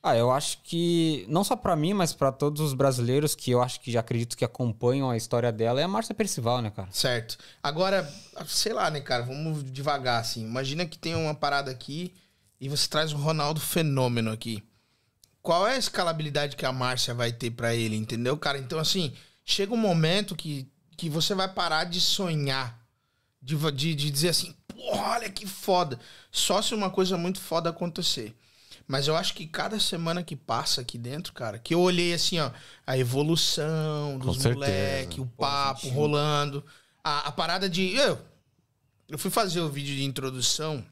Ah, 0.02 0.14
eu 0.16 0.30
acho 0.30 0.58
que 0.62 1.24
não 1.28 1.42
só 1.42 1.56
pra 1.56 1.74
mim, 1.74 1.92
mas 1.94 2.12
pra 2.12 2.30
todos 2.30 2.60
os 2.60 2.72
brasileiros 2.74 3.34
que 3.34 3.50
eu 3.50 3.60
acho 3.62 3.80
que 3.80 3.90
já 3.90 4.00
acredito 4.00 4.36
que 4.36 4.44
acompanham 4.44 5.10
a 5.10 5.16
história 5.16 5.50
dela 5.50 5.80
é 5.80 5.84
a 5.84 5.88
Márcia 5.88 6.14
Percival, 6.14 6.60
né, 6.62 6.70
cara? 6.70 6.88
Certo. 6.92 7.36
Agora, 7.62 8.08
sei 8.46 8.72
lá, 8.72 8.90
né, 8.90 9.00
cara? 9.00 9.22
Vamos 9.24 9.64
devagar, 9.72 10.20
assim. 10.20 10.44
Imagina 10.44 10.84
que 10.86 10.98
tem 10.98 11.14
uma 11.14 11.34
parada 11.34 11.70
aqui 11.70 12.14
e 12.60 12.68
você 12.68 12.86
traz 12.86 13.12
o 13.12 13.16
Ronaldo 13.16 13.60
Fenômeno 13.60 14.30
aqui. 14.30 14.62
Qual 15.48 15.66
é 15.66 15.76
a 15.76 15.78
escalabilidade 15.78 16.56
que 16.56 16.66
a 16.66 16.72
Márcia 16.74 17.14
vai 17.14 17.32
ter 17.32 17.50
pra 17.50 17.74
ele, 17.74 17.96
entendeu, 17.96 18.36
cara? 18.36 18.58
Então, 18.58 18.78
assim, 18.78 19.14
chega 19.42 19.72
um 19.72 19.78
momento 19.78 20.36
que, 20.36 20.70
que 20.94 21.08
você 21.08 21.34
vai 21.34 21.48
parar 21.48 21.84
de 21.84 22.02
sonhar. 22.02 22.78
De, 23.40 23.56
de, 23.72 23.94
de 23.94 24.10
dizer 24.10 24.28
assim, 24.28 24.54
porra, 24.66 25.12
olha 25.12 25.30
que 25.30 25.46
foda. 25.46 25.98
Só 26.30 26.60
se 26.60 26.74
uma 26.74 26.90
coisa 26.90 27.16
muito 27.16 27.40
foda 27.40 27.70
acontecer. 27.70 28.36
Mas 28.86 29.08
eu 29.08 29.16
acho 29.16 29.32
que 29.32 29.46
cada 29.46 29.80
semana 29.80 30.22
que 30.22 30.36
passa 30.36 30.82
aqui 30.82 30.98
dentro, 30.98 31.32
cara, 31.32 31.58
que 31.58 31.72
eu 31.72 31.80
olhei 31.80 32.12
assim, 32.12 32.38
ó, 32.38 32.50
a 32.86 32.98
evolução 32.98 34.18
dos 34.18 34.44
moleques, 34.44 35.16
o 35.16 35.24
papo 35.24 35.88
rolando, 35.88 36.62
a, 37.02 37.28
a 37.28 37.32
parada 37.32 37.70
de. 37.70 37.94
Eu, 37.94 38.18
eu 39.08 39.16
fui 39.16 39.30
fazer 39.30 39.62
o 39.62 39.70
vídeo 39.70 39.96
de 39.96 40.04
introdução 40.04 40.84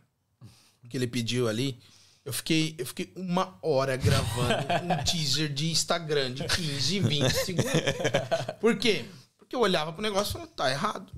que 0.88 0.96
ele 0.96 1.06
pediu 1.06 1.46
ali. 1.46 1.78
Eu 2.26 2.32
fiquei, 2.32 2.74
eu 2.76 2.84
fiquei 2.84 3.12
uma 3.14 3.56
hora 3.62 3.96
gravando 3.96 4.66
um 4.82 4.96
teaser 5.06 5.48
de 5.48 5.70
Instagram 5.70 6.34
de 6.34 6.42
15, 6.42 6.98
20 6.98 7.30
segundos. 7.30 7.70
Por 8.60 8.76
quê? 8.76 9.04
Porque 9.38 9.54
eu 9.54 9.60
olhava 9.60 9.92
pro 9.92 10.02
negócio 10.02 10.30
e 10.30 10.32
falava, 10.32 10.50
tá 10.50 10.68
errado. 10.68 11.12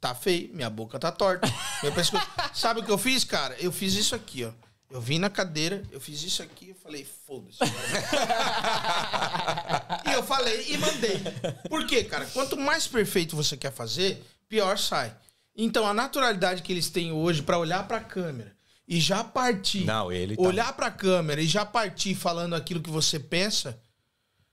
Tá 0.00 0.14
feio, 0.14 0.54
minha 0.54 0.70
boca 0.70 0.98
tá 0.98 1.12
torta. 1.12 1.46
Meu 1.82 1.92
pescoço... 1.92 2.26
Sabe 2.54 2.80
o 2.80 2.82
que 2.82 2.90
eu 2.90 2.96
fiz, 2.96 3.24
cara? 3.24 3.54
Eu 3.60 3.70
fiz 3.70 3.92
isso 3.92 4.14
aqui, 4.14 4.46
ó. 4.46 4.52
Eu 4.90 5.02
vim 5.02 5.18
na 5.18 5.28
cadeira, 5.28 5.82
eu 5.92 6.00
fiz 6.00 6.22
isso 6.22 6.42
aqui, 6.42 6.70
eu 6.70 6.76
falei, 6.76 7.06
foda-se. 7.26 7.58
e 10.08 10.12
eu 10.12 10.22
falei 10.22 10.72
e 10.72 10.78
mandei. 10.78 11.20
Por 11.68 11.86
quê, 11.86 12.04
cara? 12.04 12.24
Quanto 12.32 12.56
mais 12.56 12.86
perfeito 12.86 13.36
você 13.36 13.54
quer 13.54 13.72
fazer, 13.72 14.24
pior 14.48 14.78
sai. 14.78 15.14
Então, 15.54 15.86
a 15.86 15.92
naturalidade 15.92 16.62
que 16.62 16.72
eles 16.72 16.88
têm 16.88 17.12
hoje 17.12 17.42
pra 17.42 17.58
olhar 17.58 17.86
pra 17.86 18.00
câmera 18.00 18.53
e 18.86 19.00
já 19.00 19.24
partir. 19.24 19.84
Não, 19.84 20.12
ele 20.12 20.36
tá- 20.36 20.42
Olhar 20.42 20.72
pra 20.74 20.90
câmera 20.90 21.40
e 21.40 21.46
já 21.46 21.64
partir 21.64 22.14
falando 22.14 22.54
aquilo 22.54 22.80
que 22.82 22.90
você 22.90 23.18
pensa, 23.18 23.78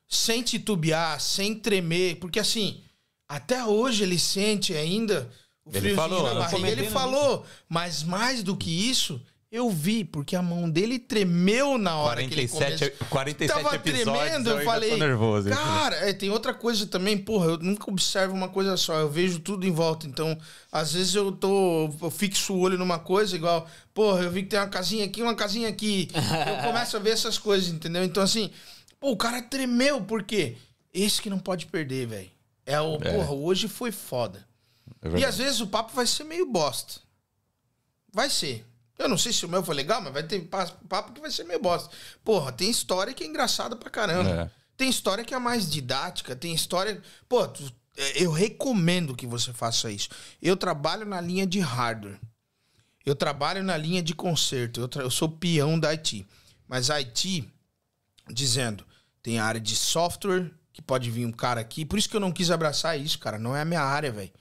sem 0.08 0.42
titubear, 0.44 1.20
sem 1.20 1.56
tremer, 1.56 2.16
porque 2.18 2.40
assim, 2.40 2.84
até 3.28 3.64
hoje 3.66 4.04
ele 4.04 4.20
sente 4.20 4.74
ainda 4.74 5.30
o 5.66 5.70
Ele 5.70 5.80
friozinho 5.80 5.96
falou, 5.96 6.24
na 6.34 6.40
barriga. 6.42 6.70
Ele 6.70 6.84
no 6.84 6.92
falou, 6.92 7.46
mas 7.70 8.04
mais 8.04 8.42
do 8.44 8.56
que 8.58 8.70
isso, 8.90 9.22
eu 9.52 9.70
vi, 9.70 10.06
porque 10.06 10.34
a 10.34 10.42
mão 10.42 10.70
dele 10.70 10.98
tremeu 10.98 11.78
na 11.78 11.98
hora 11.98 12.26
que 12.26 12.34
ele 12.34 12.48
47, 12.48 12.92
começou. 12.92 13.08
47 13.10 13.64
Tava 13.64 13.76
episódios, 13.76 14.04
tremendo, 14.04 14.50
eu 14.50 14.58
ainda 14.58 14.72
falei, 14.72 14.98
nervoso. 14.98 15.50
cara, 15.50 15.96
é, 16.10 16.14
tem 16.14 16.30
outra 16.30 16.54
coisa 16.54 16.88
também, 16.88 17.18
porra, 17.18 17.48
eu 17.48 17.58
nunca 17.58 17.92
observo 17.92 18.34
uma 18.34 18.48
coisa 18.48 18.78
só, 18.78 18.98
eu 19.00 19.10
vejo 19.10 19.42
tudo 19.42 19.68
em 19.68 19.72
volta, 19.72 20.08
então, 20.08 20.38
às 20.72 20.94
vezes 20.94 21.14
eu 21.16 21.34
tô, 21.34 21.90
eu 22.02 22.10
fixo 22.10 22.54
o 22.54 22.60
olho 22.60 22.78
numa 22.78 22.98
coisa, 22.98 23.36
igual, 23.36 23.68
porra, 23.94 24.24
eu 24.24 24.32
vi 24.32 24.44
que 24.44 24.50
tem 24.50 24.60
uma 24.60 24.70
casinha 24.70 25.04
aqui, 25.04 25.22
uma 25.22 25.36
casinha 25.36 25.68
aqui, 25.68 26.08
eu 26.16 26.64
começo 26.64 26.96
a 26.96 27.00
ver 27.02 27.10
essas 27.10 27.38
coisas, 27.38 27.68
entendeu? 27.70 28.06
Então, 28.06 28.24
assim, 28.24 28.50
pô, 29.02 29.12
o 29.12 29.18
cara 29.18 29.42
tremeu, 29.42 30.00
por 30.02 30.24
quê? 30.24 30.56
Esse 30.94 31.22
que 31.22 31.30
não 31.30 31.40
pode 31.40 31.66
perder, 31.66 32.08
velho. 32.08 32.32
É 32.66 32.80
o, 32.80 32.98
porra, 32.98 33.34
hoje 33.34 33.68
foi 33.68 33.92
foda. 33.92 34.48
É 35.02 35.20
E 35.20 35.26
às 35.26 35.38
vezes 35.38 35.60
o 35.60 35.68
papo 35.68 35.94
vai 35.94 36.08
ser 36.08 36.24
meio 36.24 36.46
bosta. 36.46 37.02
Vai 38.14 38.30
ser. 38.30 38.66
Eu 39.02 39.10
não 39.10 39.18
sei 39.18 39.34
se 39.34 39.46
o 39.46 39.50
meu 39.50 39.64
foi 39.64 39.76
legal, 39.76 40.02
mas 40.02 40.14
vai 40.14 40.24
ter 40.24 40.40
pa- 40.42 40.72
papo 40.88 41.12
que 41.14 41.22
vai 41.22 41.32
ser 41.32 41.44
meio 41.44 41.60
bosta. 41.60 41.90
Porra, 42.24 42.52
tem 42.52 42.70
história 42.70 43.14
que 43.14 43.24
é 43.24 43.28
engraçada 43.28 43.76
pra 43.76 43.90
caramba. 43.90 44.30
É. 44.30 44.52
Tem 44.78 44.90
história 44.90 45.24
que 45.24 45.34
é 45.34 45.40
mais 45.40 45.70
didática, 45.70 46.36
tem 46.36 46.54
história. 46.54 47.02
Pô, 47.30 47.44
é, 47.98 48.24
eu 48.24 48.32
recomendo 48.32 49.16
que 49.16 49.28
você 49.28 49.52
faça 49.54 49.92
isso. 49.92 50.10
Eu 50.42 50.56
trabalho 50.58 51.06
na 51.06 51.20
linha 51.22 51.46
de 51.46 51.60
hardware. 51.60 52.20
Eu 53.06 53.16
trabalho 53.16 53.64
na 53.64 53.76
linha 53.78 54.02
de 54.02 54.14
conserto. 54.14 54.80
Eu, 54.82 54.88
tra- 54.88 55.04
eu 55.04 55.10
sou 55.12 55.28
peão 55.30 55.80
da 55.80 55.90
IT. 55.90 56.26
Mas 56.68 56.90
a 56.90 56.96
IT, 57.02 57.48
dizendo, 58.30 58.86
tem 59.22 59.40
a 59.40 59.46
área 59.46 59.60
de 59.62 59.76
software, 59.76 60.52
que 60.74 60.82
pode 60.82 61.10
vir 61.12 61.26
um 61.26 61.32
cara 61.32 61.60
aqui. 61.60 61.86
Por 61.86 62.00
isso 62.00 62.10
que 62.10 62.16
eu 62.16 62.20
não 62.22 62.32
quis 62.32 62.50
abraçar 62.50 62.98
isso, 63.00 63.20
cara. 63.20 63.38
Não 63.38 63.56
é 63.56 63.62
a 63.62 63.66
minha 63.66 63.82
área, 63.82 64.12
velho. 64.12 64.32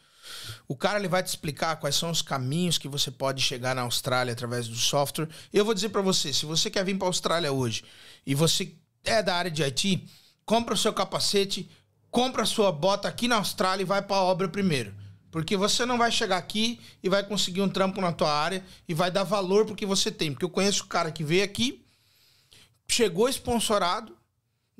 O 0.69 0.77
cara 0.77 0.99
ele 0.99 1.09
vai 1.09 1.23
te 1.23 1.29
explicar 1.29 1.77
quais 1.77 1.97
são 1.97 2.11
os 2.11 2.23
caminhos 2.23 2.79
que 2.79 2.89
você 2.89 3.11
pode 3.11 3.43
chegar 3.43 3.75
na 3.75 3.83
Austrália 3.83 4.33
através 4.33 4.69
do 4.69 4.77
software. 4.77 5.29
Eu 5.53 5.65
vou 5.65 5.75
dizer 5.75 5.89
pra 5.89 6.03
você, 6.03 6.33
se 6.33 6.47
você 6.47 6.71
quer 6.71 6.85
vir 6.85 6.97
pra 6.97 7.07
Austrália 7.07 7.53
hoje 7.53 7.85
e 8.27 8.35
você 8.35 8.75
é 9.05 9.23
da 9.23 9.35
área 9.35 9.51
de 9.51 9.63
IT, 9.63 10.05
compra 10.45 10.75
o 10.75 10.79
seu 10.79 10.93
capacete, 10.93 11.71
compra 12.11 12.43
a 12.43 12.47
sua 12.47 12.73
bota 12.73 13.09
aqui 13.09 13.29
na 13.29 13.37
Austrália 13.37 13.83
e 13.83 13.87
vai 13.87 14.03
pra 14.03 14.17
obra 14.17 14.49
primeiro. 14.49 14.95
Porque 15.31 15.57
você 15.57 15.87
não 15.87 15.97
vai 15.97 16.11
chegar 16.11 16.39
aqui 16.39 16.81
e 17.03 17.09
vai 17.09 17.23
conseguir 17.23 17.63
um 17.63 17.69
trampo 17.69 18.01
na 18.01 18.13
tua 18.13 18.33
área 18.33 18.65
e 18.89 18.95
vai 18.95 19.11
dar 19.11 19.23
valor 19.23 19.65
pro 19.65 19.77
que 19.77 19.87
você 19.87 20.11
tem. 20.11 20.33
Porque 20.33 20.45
eu 20.45 20.51
conheço 20.51 20.85
o 20.85 20.87
cara 20.87 21.13
que 21.13 21.23
veio 21.23 21.45
aqui, 21.45 21.85
chegou 22.89 23.29
sponsorado, 23.29 24.17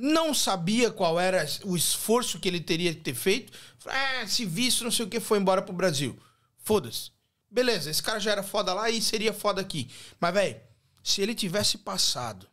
não 0.01 0.33
sabia 0.33 0.91
qual 0.91 1.21
era 1.21 1.47
o 1.63 1.77
esforço 1.77 2.41
que 2.41 2.49
ele 2.49 2.61
teria 2.61 2.95
que 2.95 3.01
ter 3.03 3.15
feito. 3.15 3.53
Falou, 3.79 3.99
Ah, 3.99 4.27
se 4.27 4.47
visto, 4.47 4.83
não 4.83 4.91
sei 4.91 5.05
o 5.05 5.09
que, 5.09 5.21
foi 5.21 5.39
embora 5.39 5.61
pro 5.61 5.75
Brasil. 5.75 6.19
Foda-se. 6.57 7.11
Beleza, 7.51 7.91
esse 7.91 8.03
cara 8.03 8.19
já 8.19 8.33
era 8.33 8.43
foda 8.43 8.73
lá 8.73 8.89
e 8.89 9.03
seria 9.03 9.35
foda 9.35 9.61
aqui. 9.61 9.91
Mas, 10.19 10.33
velho, 10.33 10.57
se 11.03 11.21
ele 11.21 11.35
tivesse 11.35 11.77
passado 11.77 12.47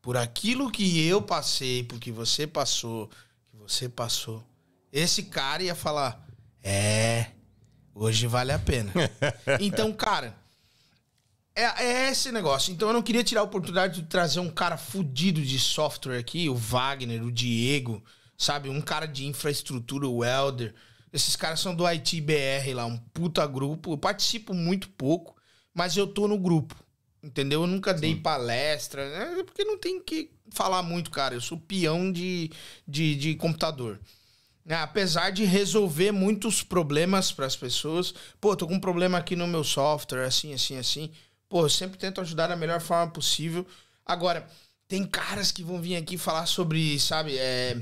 por 0.00 0.16
aquilo 0.16 0.70
que 0.70 1.06
eu 1.06 1.20
passei, 1.20 1.82
por 1.82 1.98
que 2.00 2.10
você 2.10 2.46
passou, 2.46 3.10
que 3.50 3.56
você 3.56 3.86
passou, 3.86 4.42
esse 4.90 5.24
cara 5.24 5.62
ia 5.62 5.74
falar: 5.74 6.26
É, 6.62 7.26
hoje 7.94 8.26
vale 8.26 8.52
a 8.52 8.58
pena. 8.58 8.90
então, 9.60 9.92
cara, 9.92 10.34
é, 11.54 11.84
é 11.84 12.10
esse 12.10 12.30
negócio. 12.32 12.72
Então 12.72 12.88
eu 12.88 12.94
não 12.94 13.02
queria 13.02 13.24
tirar 13.24 13.40
a 13.40 13.44
oportunidade 13.44 14.00
de 14.00 14.08
trazer 14.08 14.40
um 14.40 14.50
cara 14.50 14.76
fudido 14.76 15.42
de 15.42 15.58
software 15.58 16.18
aqui, 16.18 16.48
o 16.48 16.54
Wagner, 16.54 17.22
o 17.24 17.32
Diego, 17.32 18.02
sabe? 18.36 18.68
Um 18.68 18.80
cara 18.80 19.06
de 19.06 19.26
infraestrutura, 19.26 20.08
o 20.08 20.24
Elder. 20.24 20.74
Esses 21.12 21.34
caras 21.34 21.60
são 21.60 21.74
do 21.74 21.90
ITBR 21.90 22.72
lá, 22.74 22.86
um 22.86 22.96
puta 22.96 23.46
grupo. 23.46 23.92
Eu 23.92 23.98
participo 23.98 24.54
muito 24.54 24.88
pouco, 24.90 25.36
mas 25.74 25.96
eu 25.96 26.06
tô 26.06 26.28
no 26.28 26.38
grupo. 26.38 26.74
Entendeu? 27.22 27.62
Eu 27.62 27.66
nunca 27.66 27.92
dei 27.92 28.16
palestra, 28.16 29.10
né? 29.10 29.42
porque 29.42 29.62
não 29.62 29.76
tem 29.76 30.00
que 30.02 30.30
falar 30.50 30.82
muito, 30.82 31.10
cara. 31.10 31.34
Eu 31.34 31.40
sou 31.40 31.58
peão 31.58 32.10
de, 32.10 32.50
de, 32.86 33.14
de 33.14 33.34
computador. 33.34 34.00
É, 34.66 34.74
apesar 34.74 35.30
de 35.30 35.44
resolver 35.44 36.12
muitos 36.12 36.62
problemas 36.62 37.32
para 37.32 37.44
as 37.44 37.56
pessoas. 37.56 38.14
Pô, 38.40 38.54
tô 38.54 38.66
com 38.66 38.74
um 38.74 38.80
problema 38.80 39.18
aqui 39.18 39.34
no 39.34 39.46
meu 39.46 39.64
software, 39.64 40.24
assim, 40.24 40.54
assim, 40.54 40.78
assim. 40.78 41.10
Pô, 41.50 41.64
eu 41.64 41.68
sempre 41.68 41.98
tento 41.98 42.20
ajudar 42.20 42.46
da 42.46 42.54
melhor 42.54 42.80
forma 42.80 43.12
possível. 43.12 43.66
Agora, 44.06 44.48
tem 44.86 45.04
caras 45.04 45.50
que 45.50 45.64
vão 45.64 45.82
vir 45.82 45.96
aqui 45.96 46.16
falar 46.16 46.46
sobre, 46.46 46.98
sabe, 47.00 47.36
é, 47.36 47.76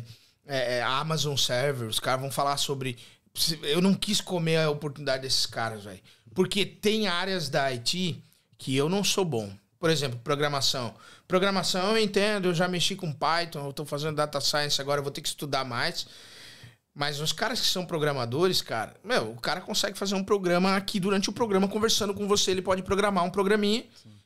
é, 0.47 0.79
é, 0.79 0.83
Amazon 0.83 1.37
Server. 1.37 1.87
Os 1.87 2.01
caras 2.01 2.23
vão 2.23 2.31
falar 2.31 2.57
sobre. 2.57 2.99
Eu 3.63 3.83
não 3.83 3.95
quis 3.95 4.23
comer 4.23 4.57
a 4.57 4.71
oportunidade 4.71 5.23
desses 5.23 5.45
caras, 5.45 5.85
velho. 5.85 6.01
Porque 6.35 6.65
tem 6.65 7.09
áreas 7.09 7.51
da 7.51 7.67
IT 7.67 8.23
que 8.57 8.75
eu 8.75 8.89
não 8.89 9.05
sou 9.05 9.25
bom. 9.25 9.53
Por 9.79 9.91
exemplo, 9.91 10.19
programação. 10.25 10.95
Programação 11.29 11.95
eu 11.95 12.03
entendo, 12.03 12.49
eu 12.49 12.55
já 12.55 12.67
mexi 12.67 12.97
com 12.97 13.13
Python, 13.13 13.67
eu 13.67 13.73
tô 13.73 13.85
fazendo 13.85 14.17
data 14.17 14.41
science 14.41 14.81
agora, 14.81 15.01
eu 15.01 15.05
vou 15.05 15.13
ter 15.13 15.21
que 15.21 15.29
estudar 15.29 15.65
mais. 15.65 16.07
Mas 16.99 17.21
os 17.21 17.33
caras 17.33 17.61
que 17.61 17.67
são 17.69 17.87
programadores, 17.87 18.61
cara, 18.61 18.97
meu, 19.05 19.31
o 19.31 19.41
cara 19.41 19.61
consegue 19.61 19.97
fazer 19.97 20.17
um 20.17 20.25
programa 20.25 20.75
aqui 20.75 20.99
durante 20.99 21.31
o 21.31 21.33
programa, 21.33 21.69
conversando 21.69 22.13
com 22.13 22.27
você, 22.27 22.51
ele 22.51 22.61
pode 22.61 22.83
programar 22.83 23.25
um 23.25 23.31
programinha 23.31 23.85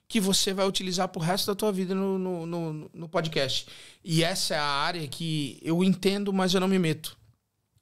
que 0.08 0.18
você 0.18 0.54
vai 0.54 0.66
utilizar 0.66 1.06
pro 1.08 1.20
resto 1.20 1.48
da 1.48 1.54
tua 1.54 1.70
vida 1.70 1.94
no, 1.94 2.18
no, 2.18 2.46
no, 2.46 2.90
no 2.94 3.08
podcast. 3.10 3.66
E 4.02 4.24
essa 4.24 4.54
é 4.54 4.58
a 4.58 4.64
área 4.64 5.06
que 5.06 5.58
eu 5.60 5.84
entendo, 5.84 6.32
mas 6.32 6.54
eu 6.54 6.60
não 6.60 6.66
me 6.66 6.78
meto. 6.78 7.14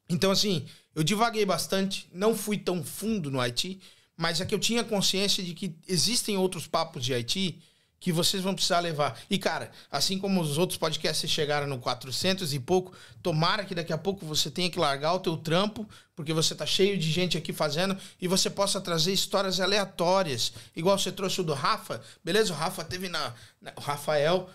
Então, 0.08 0.32
assim, 0.32 0.66
eu 0.92 1.04
divaguei 1.04 1.46
bastante, 1.46 2.08
não 2.12 2.34
fui 2.34 2.58
tão 2.58 2.82
fundo 2.82 3.30
no 3.30 3.38
IT, 3.38 3.80
mas 4.16 4.40
é 4.40 4.44
que 4.44 4.52
eu 4.52 4.58
tinha 4.58 4.82
consciência 4.82 5.40
de 5.40 5.54
que 5.54 5.72
existem 5.86 6.36
outros 6.36 6.66
papos 6.66 7.04
de 7.04 7.14
IT 7.14 7.62
que 8.00 8.10
vocês 8.10 8.42
vão 8.42 8.54
precisar 8.54 8.80
levar. 8.80 9.20
E, 9.28 9.38
cara, 9.38 9.70
assim 9.90 10.18
como 10.18 10.40
os 10.40 10.56
outros 10.56 10.78
podcasts 10.78 11.30
chegaram 11.30 11.66
no 11.66 11.78
400 11.78 12.54
e 12.54 12.58
pouco, 12.58 12.96
tomara 13.22 13.62
que 13.62 13.74
daqui 13.74 13.92
a 13.92 13.98
pouco 13.98 14.24
você 14.24 14.50
tenha 14.50 14.70
que 14.70 14.78
largar 14.78 15.12
o 15.12 15.20
teu 15.20 15.36
trampo, 15.36 15.86
porque 16.16 16.32
você 16.32 16.54
tá 16.54 16.64
cheio 16.64 16.96
de 16.96 17.12
gente 17.12 17.36
aqui 17.36 17.52
fazendo, 17.52 17.94
e 18.18 18.26
você 18.26 18.48
possa 18.48 18.80
trazer 18.80 19.12
histórias 19.12 19.60
aleatórias, 19.60 20.52
igual 20.74 20.98
você 20.98 21.12
trouxe 21.12 21.42
o 21.42 21.44
do 21.44 21.52
Rafa, 21.52 22.00
beleza? 22.24 22.54
O 22.54 22.56
Rafa 22.56 22.82
teve 22.82 23.10
na... 23.10 23.34
na 23.60 23.72
o 23.76 23.80
Rafael, 23.80 24.48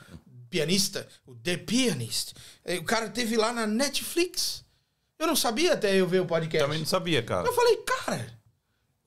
pianista, 0.49 1.07
o 1.27 1.35
The 1.35 1.57
Pianist. 1.57 2.33
O 2.79 2.83
cara 2.83 3.09
teve 3.09 3.37
lá 3.37 3.53
na 3.53 3.67
Netflix. 3.67 4.65
Eu 5.19 5.27
não 5.27 5.35
sabia 5.35 5.73
até 5.73 5.95
eu 5.95 6.07
ver 6.07 6.21
o 6.21 6.25
podcast. 6.25 6.65
Também 6.65 6.79
não 6.79 6.85
sabia, 6.85 7.21
cara. 7.21 7.47
Eu 7.47 7.53
falei, 7.53 7.77
cara, 7.77 8.39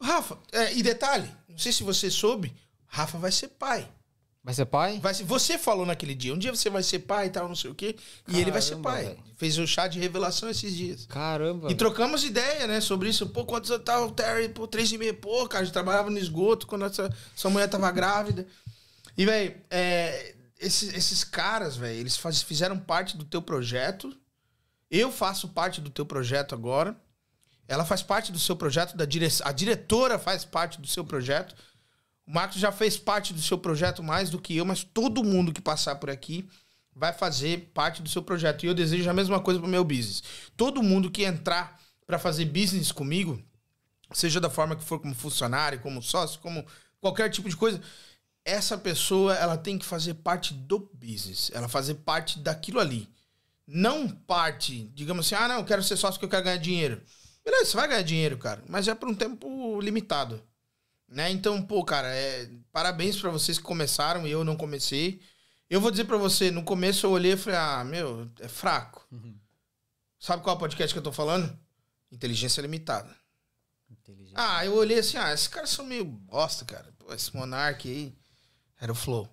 Rafa, 0.01 0.39
é, 0.53 0.75
e 0.75 0.83
detalhe, 0.83 1.29
não 1.49 1.59
sei 1.59 1.73
se 1.73 1.83
você 1.83 2.09
soube, 2.09 2.55
Rafa 2.87 3.19
vai 3.19 3.33
ser 3.33 3.49
pai. 3.49 3.89
Vai 4.43 4.55
ser 4.55 4.65
pai? 4.67 4.99
Vai 5.01 5.13
ser, 5.13 5.25
você 5.25 5.59
falou 5.59 5.85
naquele 5.85 6.15
dia, 6.15 6.33
um 6.33 6.39
dia 6.39 6.55
você 6.55 6.71
vai 6.71 6.83
ser 6.83 7.01
pai 7.01 7.27
e 7.27 7.31
tal, 7.31 7.49
não 7.49 7.57
sei 7.57 7.71
o 7.71 7.75
quê, 7.75 7.97
e 8.29 8.41
ele 8.41 8.51
vai 8.51 8.63
ser 8.63 8.71
Caramba, 8.77 8.91
pai. 8.91 9.05
velho. 9.05 9.19
Fez 9.37 9.59
o 9.59 9.67
chá 9.67 9.87
de 9.89 9.99
revelação 9.99 10.49
esses 10.49 10.75
dias. 10.75 11.05
Caramba. 11.07 11.71
E 11.71 11.75
trocamos 11.75 12.25
ideia, 12.25 12.67
né, 12.67 12.81
sobre 12.81 13.11
isso. 13.11 13.27
Pô, 13.29 13.45
quantos 13.45 13.71
anos 13.71 13.85
tá 13.85 14.01
o 14.01 14.11
Terry? 14.11 14.49
Pô, 14.49 14.67
três 14.67 14.91
e 14.91 14.97
meio. 14.97 15.15
Pô, 15.15 15.47
cara, 15.49 15.63
a 15.63 15.65
gente 15.65 15.73
trabalhava 15.75 16.09
no 16.09 16.19
esgoto 16.19 16.67
quando 16.67 16.85
essa, 16.87 17.15
sua 17.37 17.51
mulher 17.51 17.69
tava 17.69 17.91
grávida. 17.91 18.47
E, 19.17 19.27
velho, 19.27 19.55
é, 19.71 20.35
esses, 20.59 20.95
esses 20.95 21.25
caras, 21.25 21.77
velho, 21.77 21.99
eles 21.99 22.17
faz- 22.17 22.41
fizeram 22.41 22.79
parte 22.79 23.17
do 23.19 23.25
teu 23.25 23.43
projeto. 23.43 24.17
Eu 24.91 25.13
faço 25.13 25.49
parte 25.49 25.81
do 25.81 25.91
teu 25.91 26.07
projeto 26.07 26.55
agora. 26.55 26.97
Ela 27.67 27.85
faz 27.85 28.03
parte 28.03 28.33
do 28.33 28.39
seu 28.39 28.57
projeto, 28.57 28.97
da 28.97 29.05
dire... 29.05 29.29
a 29.43 29.53
diretora 29.53 30.19
faz 30.19 30.43
parte 30.45 30.81
do 30.81 30.87
seu 30.87 31.05
projeto. 31.05 31.55
O 32.29 32.31
Marcos 32.31 32.61
já 32.61 32.71
fez 32.71 32.99
parte 32.99 33.33
do 33.33 33.41
seu 33.41 33.57
projeto 33.57 34.03
mais 34.03 34.29
do 34.29 34.39
que 34.39 34.55
eu, 34.55 34.65
mas 34.67 34.85
todo 34.85 35.25
mundo 35.25 35.51
que 35.51 35.63
passar 35.63 35.95
por 35.95 36.11
aqui 36.11 36.47
vai 36.95 37.11
fazer 37.11 37.71
parte 37.73 38.03
do 38.03 38.09
seu 38.11 38.23
projeto. 38.23 38.65
E 38.65 38.67
eu 38.67 38.75
desejo 38.75 39.09
a 39.09 39.15
mesma 39.15 39.41
coisa 39.41 39.59
pro 39.59 39.67
meu 39.67 39.83
business. 39.83 40.23
Todo 40.55 40.83
mundo 40.83 41.11
que 41.11 41.25
entrar 41.25 41.81
para 42.07 42.19
fazer 42.19 42.45
business 42.45 42.93
comigo, 42.93 43.43
seja 44.13 44.39
da 44.41 44.51
forma 44.51 44.77
que 44.77 44.85
for, 44.85 45.01
como 45.01 45.15
funcionário, 45.15 45.81
como 45.81 46.03
sócio, 46.03 46.39
como 46.41 46.67
qualquer 47.01 47.31
tipo 47.31 47.49
de 47.49 47.57
coisa, 47.57 47.81
essa 48.45 48.77
pessoa 48.77 49.35
ela 49.35 49.57
tem 49.57 49.79
que 49.79 49.87
fazer 49.87 50.15
parte 50.15 50.53
do 50.53 50.91
business, 50.93 51.51
ela 51.55 51.67
fazer 51.67 51.95
parte 51.95 52.39
daquilo 52.41 52.79
ali. 52.79 53.09
Não 53.67 54.07
parte, 54.07 54.91
digamos 54.95 55.25
assim, 55.25 55.35
ah, 55.35 55.49
não, 55.49 55.57
eu 55.61 55.65
quero 55.65 55.83
ser 55.83 55.97
sócio 55.97 56.21
porque 56.21 56.27
eu 56.27 56.31
quero 56.31 56.45
ganhar 56.45 56.59
dinheiro. 56.59 57.01
Beleza, 57.43 57.71
você 57.71 57.77
vai 57.79 57.89
ganhar 57.89 58.03
dinheiro, 58.03 58.37
cara, 58.37 58.63
mas 58.69 58.87
é 58.87 58.95
por 58.95 59.09
um 59.09 59.15
tempo 59.15 59.81
limitado. 59.81 60.43
Né? 61.09 61.31
Então, 61.31 61.63
pô, 61.63 61.83
cara, 61.85 62.09
é... 62.09 62.51
parabéns 62.71 63.19
pra 63.19 63.31
vocês 63.31 63.59
que 63.59 63.65
começaram 63.65 64.27
e 64.27 64.31
eu 64.31 64.45
não 64.45 64.57
comecei. 64.57 65.21
Eu 65.71 65.81
vou 65.81 65.91
dizer 65.91 66.05
pra 66.05 66.17
você, 66.17 66.51
no 66.51 66.63
começo 66.63 67.07
eu 67.07 67.11
olhei 67.11 67.33
e 67.33 67.37
falei, 67.37 67.59
ah, 67.59 67.85
meu, 67.85 68.31
é 68.41 68.49
fraco. 68.49 69.07
Sabe 70.19 70.43
qual 70.43 70.55
é 70.55 70.57
o 70.57 70.61
podcast 70.61 70.93
que 70.93 70.99
eu 70.99 71.03
tô 71.03 71.13
falando? 71.13 71.59
Inteligência 72.11 72.61
Limitada. 72.61 73.15
Inteligente. 73.91 74.35
Ah, 74.35 74.65
eu 74.65 74.75
olhei 74.75 74.99
assim, 74.99 75.17
ah, 75.17 75.33
esses 75.33 75.49
caras 75.49 75.71
são 75.71 75.85
meio 75.85 76.05
bosta, 76.05 76.65
cara. 76.65 76.93
Pô, 76.99 77.13
esse 77.13 77.35
Monark 77.35 77.89
aí 77.89 78.15
era 78.81 78.93
o 78.93 78.95
Flow. 78.95 79.29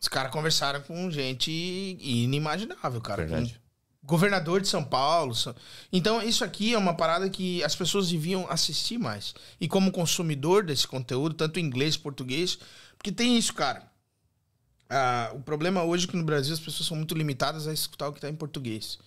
Os 0.00 0.08
caras 0.08 0.30
conversaram 0.30 0.80
com 0.82 1.10
gente 1.10 1.50
inimaginável, 1.50 3.00
cara. 3.00 3.26
Verdade. 3.26 3.54
Com 3.54 3.65
governador 4.06 4.60
de 4.60 4.68
São 4.68 4.84
Paulo. 4.84 5.34
Então, 5.92 6.22
isso 6.22 6.44
aqui 6.44 6.72
é 6.72 6.78
uma 6.78 6.94
parada 6.94 7.28
que 7.28 7.62
as 7.64 7.74
pessoas 7.74 8.08
deviam 8.08 8.48
assistir 8.48 8.96
mais. 8.96 9.34
E 9.60 9.66
como 9.66 9.90
consumidor 9.90 10.64
desse 10.64 10.86
conteúdo, 10.86 11.34
tanto 11.34 11.58
em 11.58 11.64
inglês, 11.64 11.96
português, 11.96 12.58
porque 12.96 13.10
tem 13.10 13.36
isso, 13.36 13.52
cara. 13.52 13.82
Ah, 14.88 15.32
o 15.34 15.40
problema 15.40 15.82
hoje 15.82 16.06
é 16.06 16.08
que 16.08 16.16
no 16.16 16.24
Brasil 16.24 16.54
as 16.54 16.60
pessoas 16.60 16.86
são 16.86 16.96
muito 16.96 17.14
limitadas 17.14 17.66
a 17.66 17.72
escutar 17.72 18.08
o 18.08 18.12
que 18.12 18.20
tá 18.20 18.30
em 18.30 18.36
português. 18.36 18.98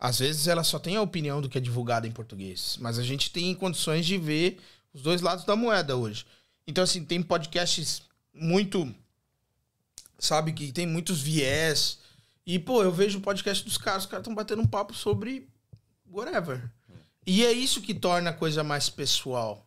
Às 0.00 0.18
vezes 0.18 0.48
ela 0.48 0.64
só 0.64 0.78
tem 0.78 0.96
a 0.96 1.02
opinião 1.02 1.40
do 1.40 1.48
que 1.48 1.58
é 1.58 1.60
divulgado 1.60 2.06
em 2.06 2.10
português. 2.10 2.78
Mas 2.80 2.98
a 2.98 3.02
gente 3.02 3.30
tem 3.30 3.54
condições 3.54 4.06
de 4.06 4.16
ver 4.16 4.58
os 4.92 5.02
dois 5.02 5.20
lados 5.20 5.44
da 5.44 5.54
moeda 5.54 5.94
hoje. 5.94 6.24
Então, 6.66 6.82
assim, 6.82 7.04
tem 7.04 7.22
podcasts 7.22 8.02
muito. 8.32 8.92
Sabe, 10.18 10.52
que 10.52 10.72
tem 10.72 10.86
muitos 10.86 11.20
viés. 11.20 11.98
E, 12.46 12.58
pô, 12.58 12.82
eu 12.82 12.90
vejo 12.90 13.18
o 13.18 13.22
podcast 13.22 13.64
dos 13.64 13.78
caras, 13.78 14.04
os 14.04 14.10
caras 14.10 14.22
estão 14.22 14.34
batendo 14.34 14.62
um 14.62 14.66
papo 14.66 14.94
sobre 14.94 15.48
whatever. 16.10 16.70
E 17.26 17.44
é 17.44 17.52
isso 17.52 17.80
que 17.80 17.94
torna 17.94 18.30
a 18.30 18.34
coisa 18.34 18.64
mais 18.64 18.90
pessoal. 18.90 19.66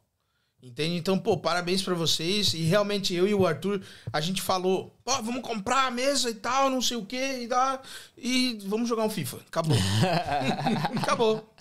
Entende? 0.62 0.96
Então, 0.96 1.18
pô, 1.18 1.38
parabéns 1.38 1.82
pra 1.84 1.94
vocês. 1.94 2.54
E 2.54 2.64
realmente 2.64 3.14
eu 3.14 3.28
e 3.28 3.34
o 3.36 3.46
Arthur, 3.46 3.82
a 4.12 4.20
gente 4.20 4.42
falou, 4.42 4.98
pô, 5.04 5.12
vamos 5.22 5.42
comprar 5.42 5.86
a 5.86 5.92
mesa 5.92 6.30
e 6.30 6.34
tal, 6.34 6.70
não 6.70 6.82
sei 6.82 6.98
o 6.98 7.06
quê, 7.06 7.44
e, 7.44 7.48
dá, 7.48 7.80
e 8.18 8.58
vamos 8.66 8.90
jogar 8.90 9.04
um 9.04 9.10
FIFA. 9.10 9.38
Acabou. 9.48 9.78
Acabou. 10.98 11.54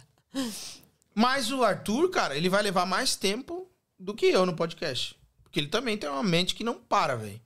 Mas 1.14 1.52
o 1.52 1.62
Arthur, 1.62 2.10
cara, 2.10 2.36
ele 2.36 2.48
vai 2.48 2.62
levar 2.62 2.86
mais 2.86 3.14
tempo 3.14 3.68
do 3.98 4.14
que 4.14 4.26
eu 4.26 4.44
no 4.44 4.56
podcast. 4.56 5.14
Porque 5.42 5.60
ele 5.60 5.68
também 5.68 5.96
tem 5.96 6.08
uma 6.08 6.22
mente 6.22 6.54
que 6.54 6.64
não 6.64 6.74
para, 6.74 7.14
velho. 7.14 7.40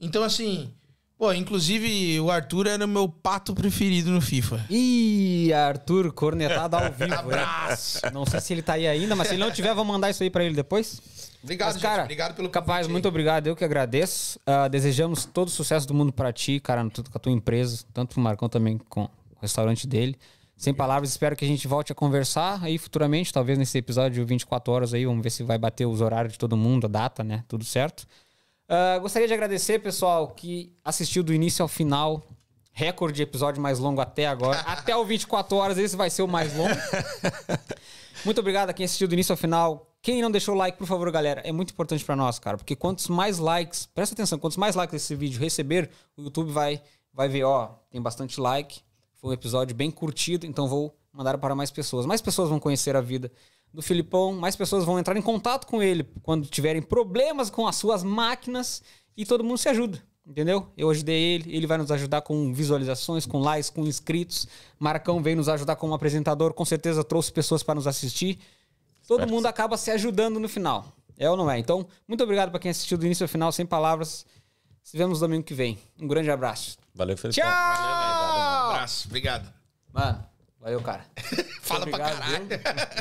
Então, 0.00 0.24
assim, 0.24 0.72
pô, 1.18 1.32
inclusive 1.32 2.20
o 2.20 2.30
Arthur 2.30 2.66
era 2.66 2.84
o 2.84 2.88
meu 2.88 3.08
pato 3.08 3.54
preferido 3.54 4.10
no 4.10 4.20
FIFA. 4.20 4.66
Ih, 4.70 5.52
Arthur, 5.52 6.12
cornetado 6.12 6.76
ao 6.76 6.90
vivo. 6.92 7.04
hein? 7.04 7.12
Abraço. 7.12 8.00
Não 8.12 8.26
sei 8.26 8.40
se 8.40 8.52
ele 8.52 8.62
tá 8.62 8.74
aí 8.74 8.86
ainda, 8.86 9.16
mas 9.16 9.28
se 9.28 9.34
ele 9.34 9.42
não 9.42 9.50
tiver, 9.50 9.74
vou 9.74 9.84
mandar 9.84 10.10
isso 10.10 10.22
aí 10.22 10.30
pra 10.30 10.44
ele 10.44 10.54
depois. 10.54 11.00
Obrigado, 11.42 11.74
Mas, 11.74 11.82
cara, 11.82 11.94
gente. 11.96 12.04
Obrigado 12.04 12.34
pelo 12.34 12.48
Capaz, 12.50 12.88
muito 12.88 13.06
obrigado. 13.06 13.46
Eu 13.46 13.54
que 13.54 13.64
agradeço. 13.64 14.38
Ah, 14.44 14.66
desejamos 14.68 15.24
todo 15.24 15.48
o 15.48 15.50
sucesso 15.50 15.86
do 15.86 15.94
mundo 15.94 16.12
pra 16.12 16.32
ti, 16.32 16.58
cara, 16.58 16.82
no- 16.82 16.90
tudo 16.90 17.08
com 17.10 17.16
a 17.18 17.20
tua 17.20 17.30
empresa, 17.32 17.84
tanto 17.94 18.14
pro 18.14 18.20
Marcão 18.20 18.48
também 18.48 18.78
com 18.88 19.04
o 19.04 19.10
restaurante 19.40 19.86
dele. 19.86 20.16
Sem 20.56 20.72
palavras, 20.72 21.10
espero 21.10 21.36
que 21.36 21.44
a 21.44 21.48
gente 21.48 21.68
volte 21.68 21.92
a 21.92 21.94
conversar 21.94 22.58
aí 22.64 22.78
futuramente, 22.78 23.30
talvez 23.32 23.58
nesse 23.58 23.76
episódio 23.76 24.24
24 24.24 24.72
horas 24.72 24.94
aí, 24.94 25.04
vamos 25.04 25.22
ver 25.22 25.28
se 25.30 25.42
vai 25.42 25.58
bater 25.58 25.84
os 25.86 26.00
horários 26.00 26.32
de 26.32 26.38
todo 26.38 26.56
mundo, 26.56 26.86
a 26.86 26.88
data, 26.88 27.22
né? 27.22 27.44
Tudo 27.46 27.62
certo. 27.62 28.06
Ah, 28.68 28.98
gostaria 28.98 29.28
de 29.28 29.34
agradecer, 29.34 29.78
pessoal, 29.78 30.28
que 30.28 30.72
assistiu 30.84 31.22
do 31.22 31.32
início 31.32 31.62
ao 31.62 31.68
final. 31.68 32.22
Recorde 32.72 33.16
de 33.16 33.22
episódio 33.22 33.60
mais 33.62 33.78
longo 33.78 34.00
até 34.00 34.26
agora. 34.26 34.60
até 34.66 34.94
o 34.94 35.04
24 35.04 35.56
horas, 35.56 35.78
esse 35.78 35.96
vai 35.96 36.10
ser 36.10 36.22
o 36.22 36.28
mais 36.28 36.54
longo. 36.54 36.74
Muito 38.24 38.40
obrigado 38.40 38.70
a 38.70 38.72
quem 38.72 38.84
assistiu 38.84 39.08
do 39.08 39.14
início 39.14 39.32
ao 39.32 39.36
final. 39.36 39.94
Quem 40.02 40.20
não 40.20 40.30
deixou 40.30 40.54
o 40.54 40.58
like, 40.58 40.76
por 40.76 40.86
favor, 40.86 41.10
galera, 41.10 41.40
é 41.44 41.50
muito 41.50 41.72
importante 41.72 42.04
pra 42.04 42.14
nós, 42.14 42.38
cara, 42.38 42.56
porque 42.56 42.76
quantos 42.76 43.08
mais 43.08 43.38
likes, 43.38 43.86
presta 43.86 44.14
atenção, 44.14 44.38
quantos 44.38 44.56
mais 44.56 44.76
likes 44.76 44.94
esse 44.94 45.16
vídeo 45.16 45.40
receber, 45.40 45.90
o 46.16 46.22
YouTube 46.22 46.52
vai 46.52 46.80
vai 47.12 47.28
ver, 47.28 47.42
ó, 47.44 47.68
tem 47.90 48.00
bastante 48.00 48.38
like. 48.38 48.82
Foi 49.14 49.30
um 49.30 49.32
episódio 49.32 49.74
bem 49.74 49.90
curtido, 49.90 50.46
então 50.46 50.68
vou 50.68 50.94
mandar 51.12 51.38
para 51.38 51.54
mais 51.54 51.70
pessoas. 51.70 52.04
Mais 52.06 52.20
pessoas 52.20 52.50
vão 52.50 52.60
conhecer 52.60 52.94
a 52.94 53.00
vida 53.00 53.32
do 53.72 53.82
Filipão, 53.82 54.32
mais 54.32 54.56
pessoas 54.56 54.84
vão 54.84 54.98
entrar 54.98 55.16
em 55.16 55.22
contato 55.22 55.66
com 55.66 55.82
ele 55.82 56.04
quando 56.22 56.46
tiverem 56.46 56.80
problemas 56.80 57.50
com 57.50 57.66
as 57.66 57.76
suas 57.76 58.02
máquinas 58.02 58.82
e 59.16 59.24
todo 59.26 59.44
mundo 59.44 59.58
se 59.58 59.68
ajuda. 59.68 60.02
Entendeu? 60.26 60.72
Eu 60.76 60.90
ajudei 60.90 61.22
ele, 61.34 61.56
ele 61.56 61.66
vai 61.68 61.78
nos 61.78 61.90
ajudar 61.92 62.20
com 62.22 62.52
visualizações, 62.52 63.24
com 63.26 63.38
likes, 63.38 63.70
com 63.70 63.86
inscritos. 63.86 64.48
Marcão 64.76 65.22
veio 65.22 65.36
nos 65.36 65.48
ajudar 65.48 65.76
como 65.76 65.94
apresentador, 65.94 66.52
com 66.52 66.64
certeza 66.64 67.04
trouxe 67.04 67.30
pessoas 67.32 67.62
para 67.62 67.76
nos 67.76 67.86
assistir. 67.86 68.40
Todo 69.06 69.28
mundo 69.28 69.46
acaba 69.46 69.76
se 69.76 69.88
ajudando 69.92 70.40
no 70.40 70.48
final. 70.48 70.92
É 71.16 71.30
ou 71.30 71.36
não 71.36 71.48
é? 71.48 71.58
Então, 71.58 71.86
muito 72.08 72.24
obrigado 72.24 72.50
para 72.50 72.58
quem 72.58 72.70
assistiu 72.72 72.98
do 72.98 73.06
início 73.06 73.22
ao 73.22 73.28
final, 73.28 73.52
sem 73.52 73.64
palavras. 73.64 74.26
Se 74.82 74.96
vemos 74.96 75.20
domingo 75.20 75.44
que 75.44 75.54
vem. 75.54 75.78
Um 76.00 76.08
grande 76.08 76.30
abraço. 76.30 76.76
Valeu, 76.92 77.16
Felipe. 77.16 77.40
Tchau! 77.40 77.46
Um 77.48 78.70
abraço. 78.70 79.06
Obrigado. 79.06 79.52
Mano, 79.92 80.26
valeu, 80.60 80.80
cara. 80.82 81.06
Fala 81.62 81.86
pra 81.86 81.96
Obrigado, 81.96 82.18
caralho. 82.18 82.46
viu? 82.48 82.58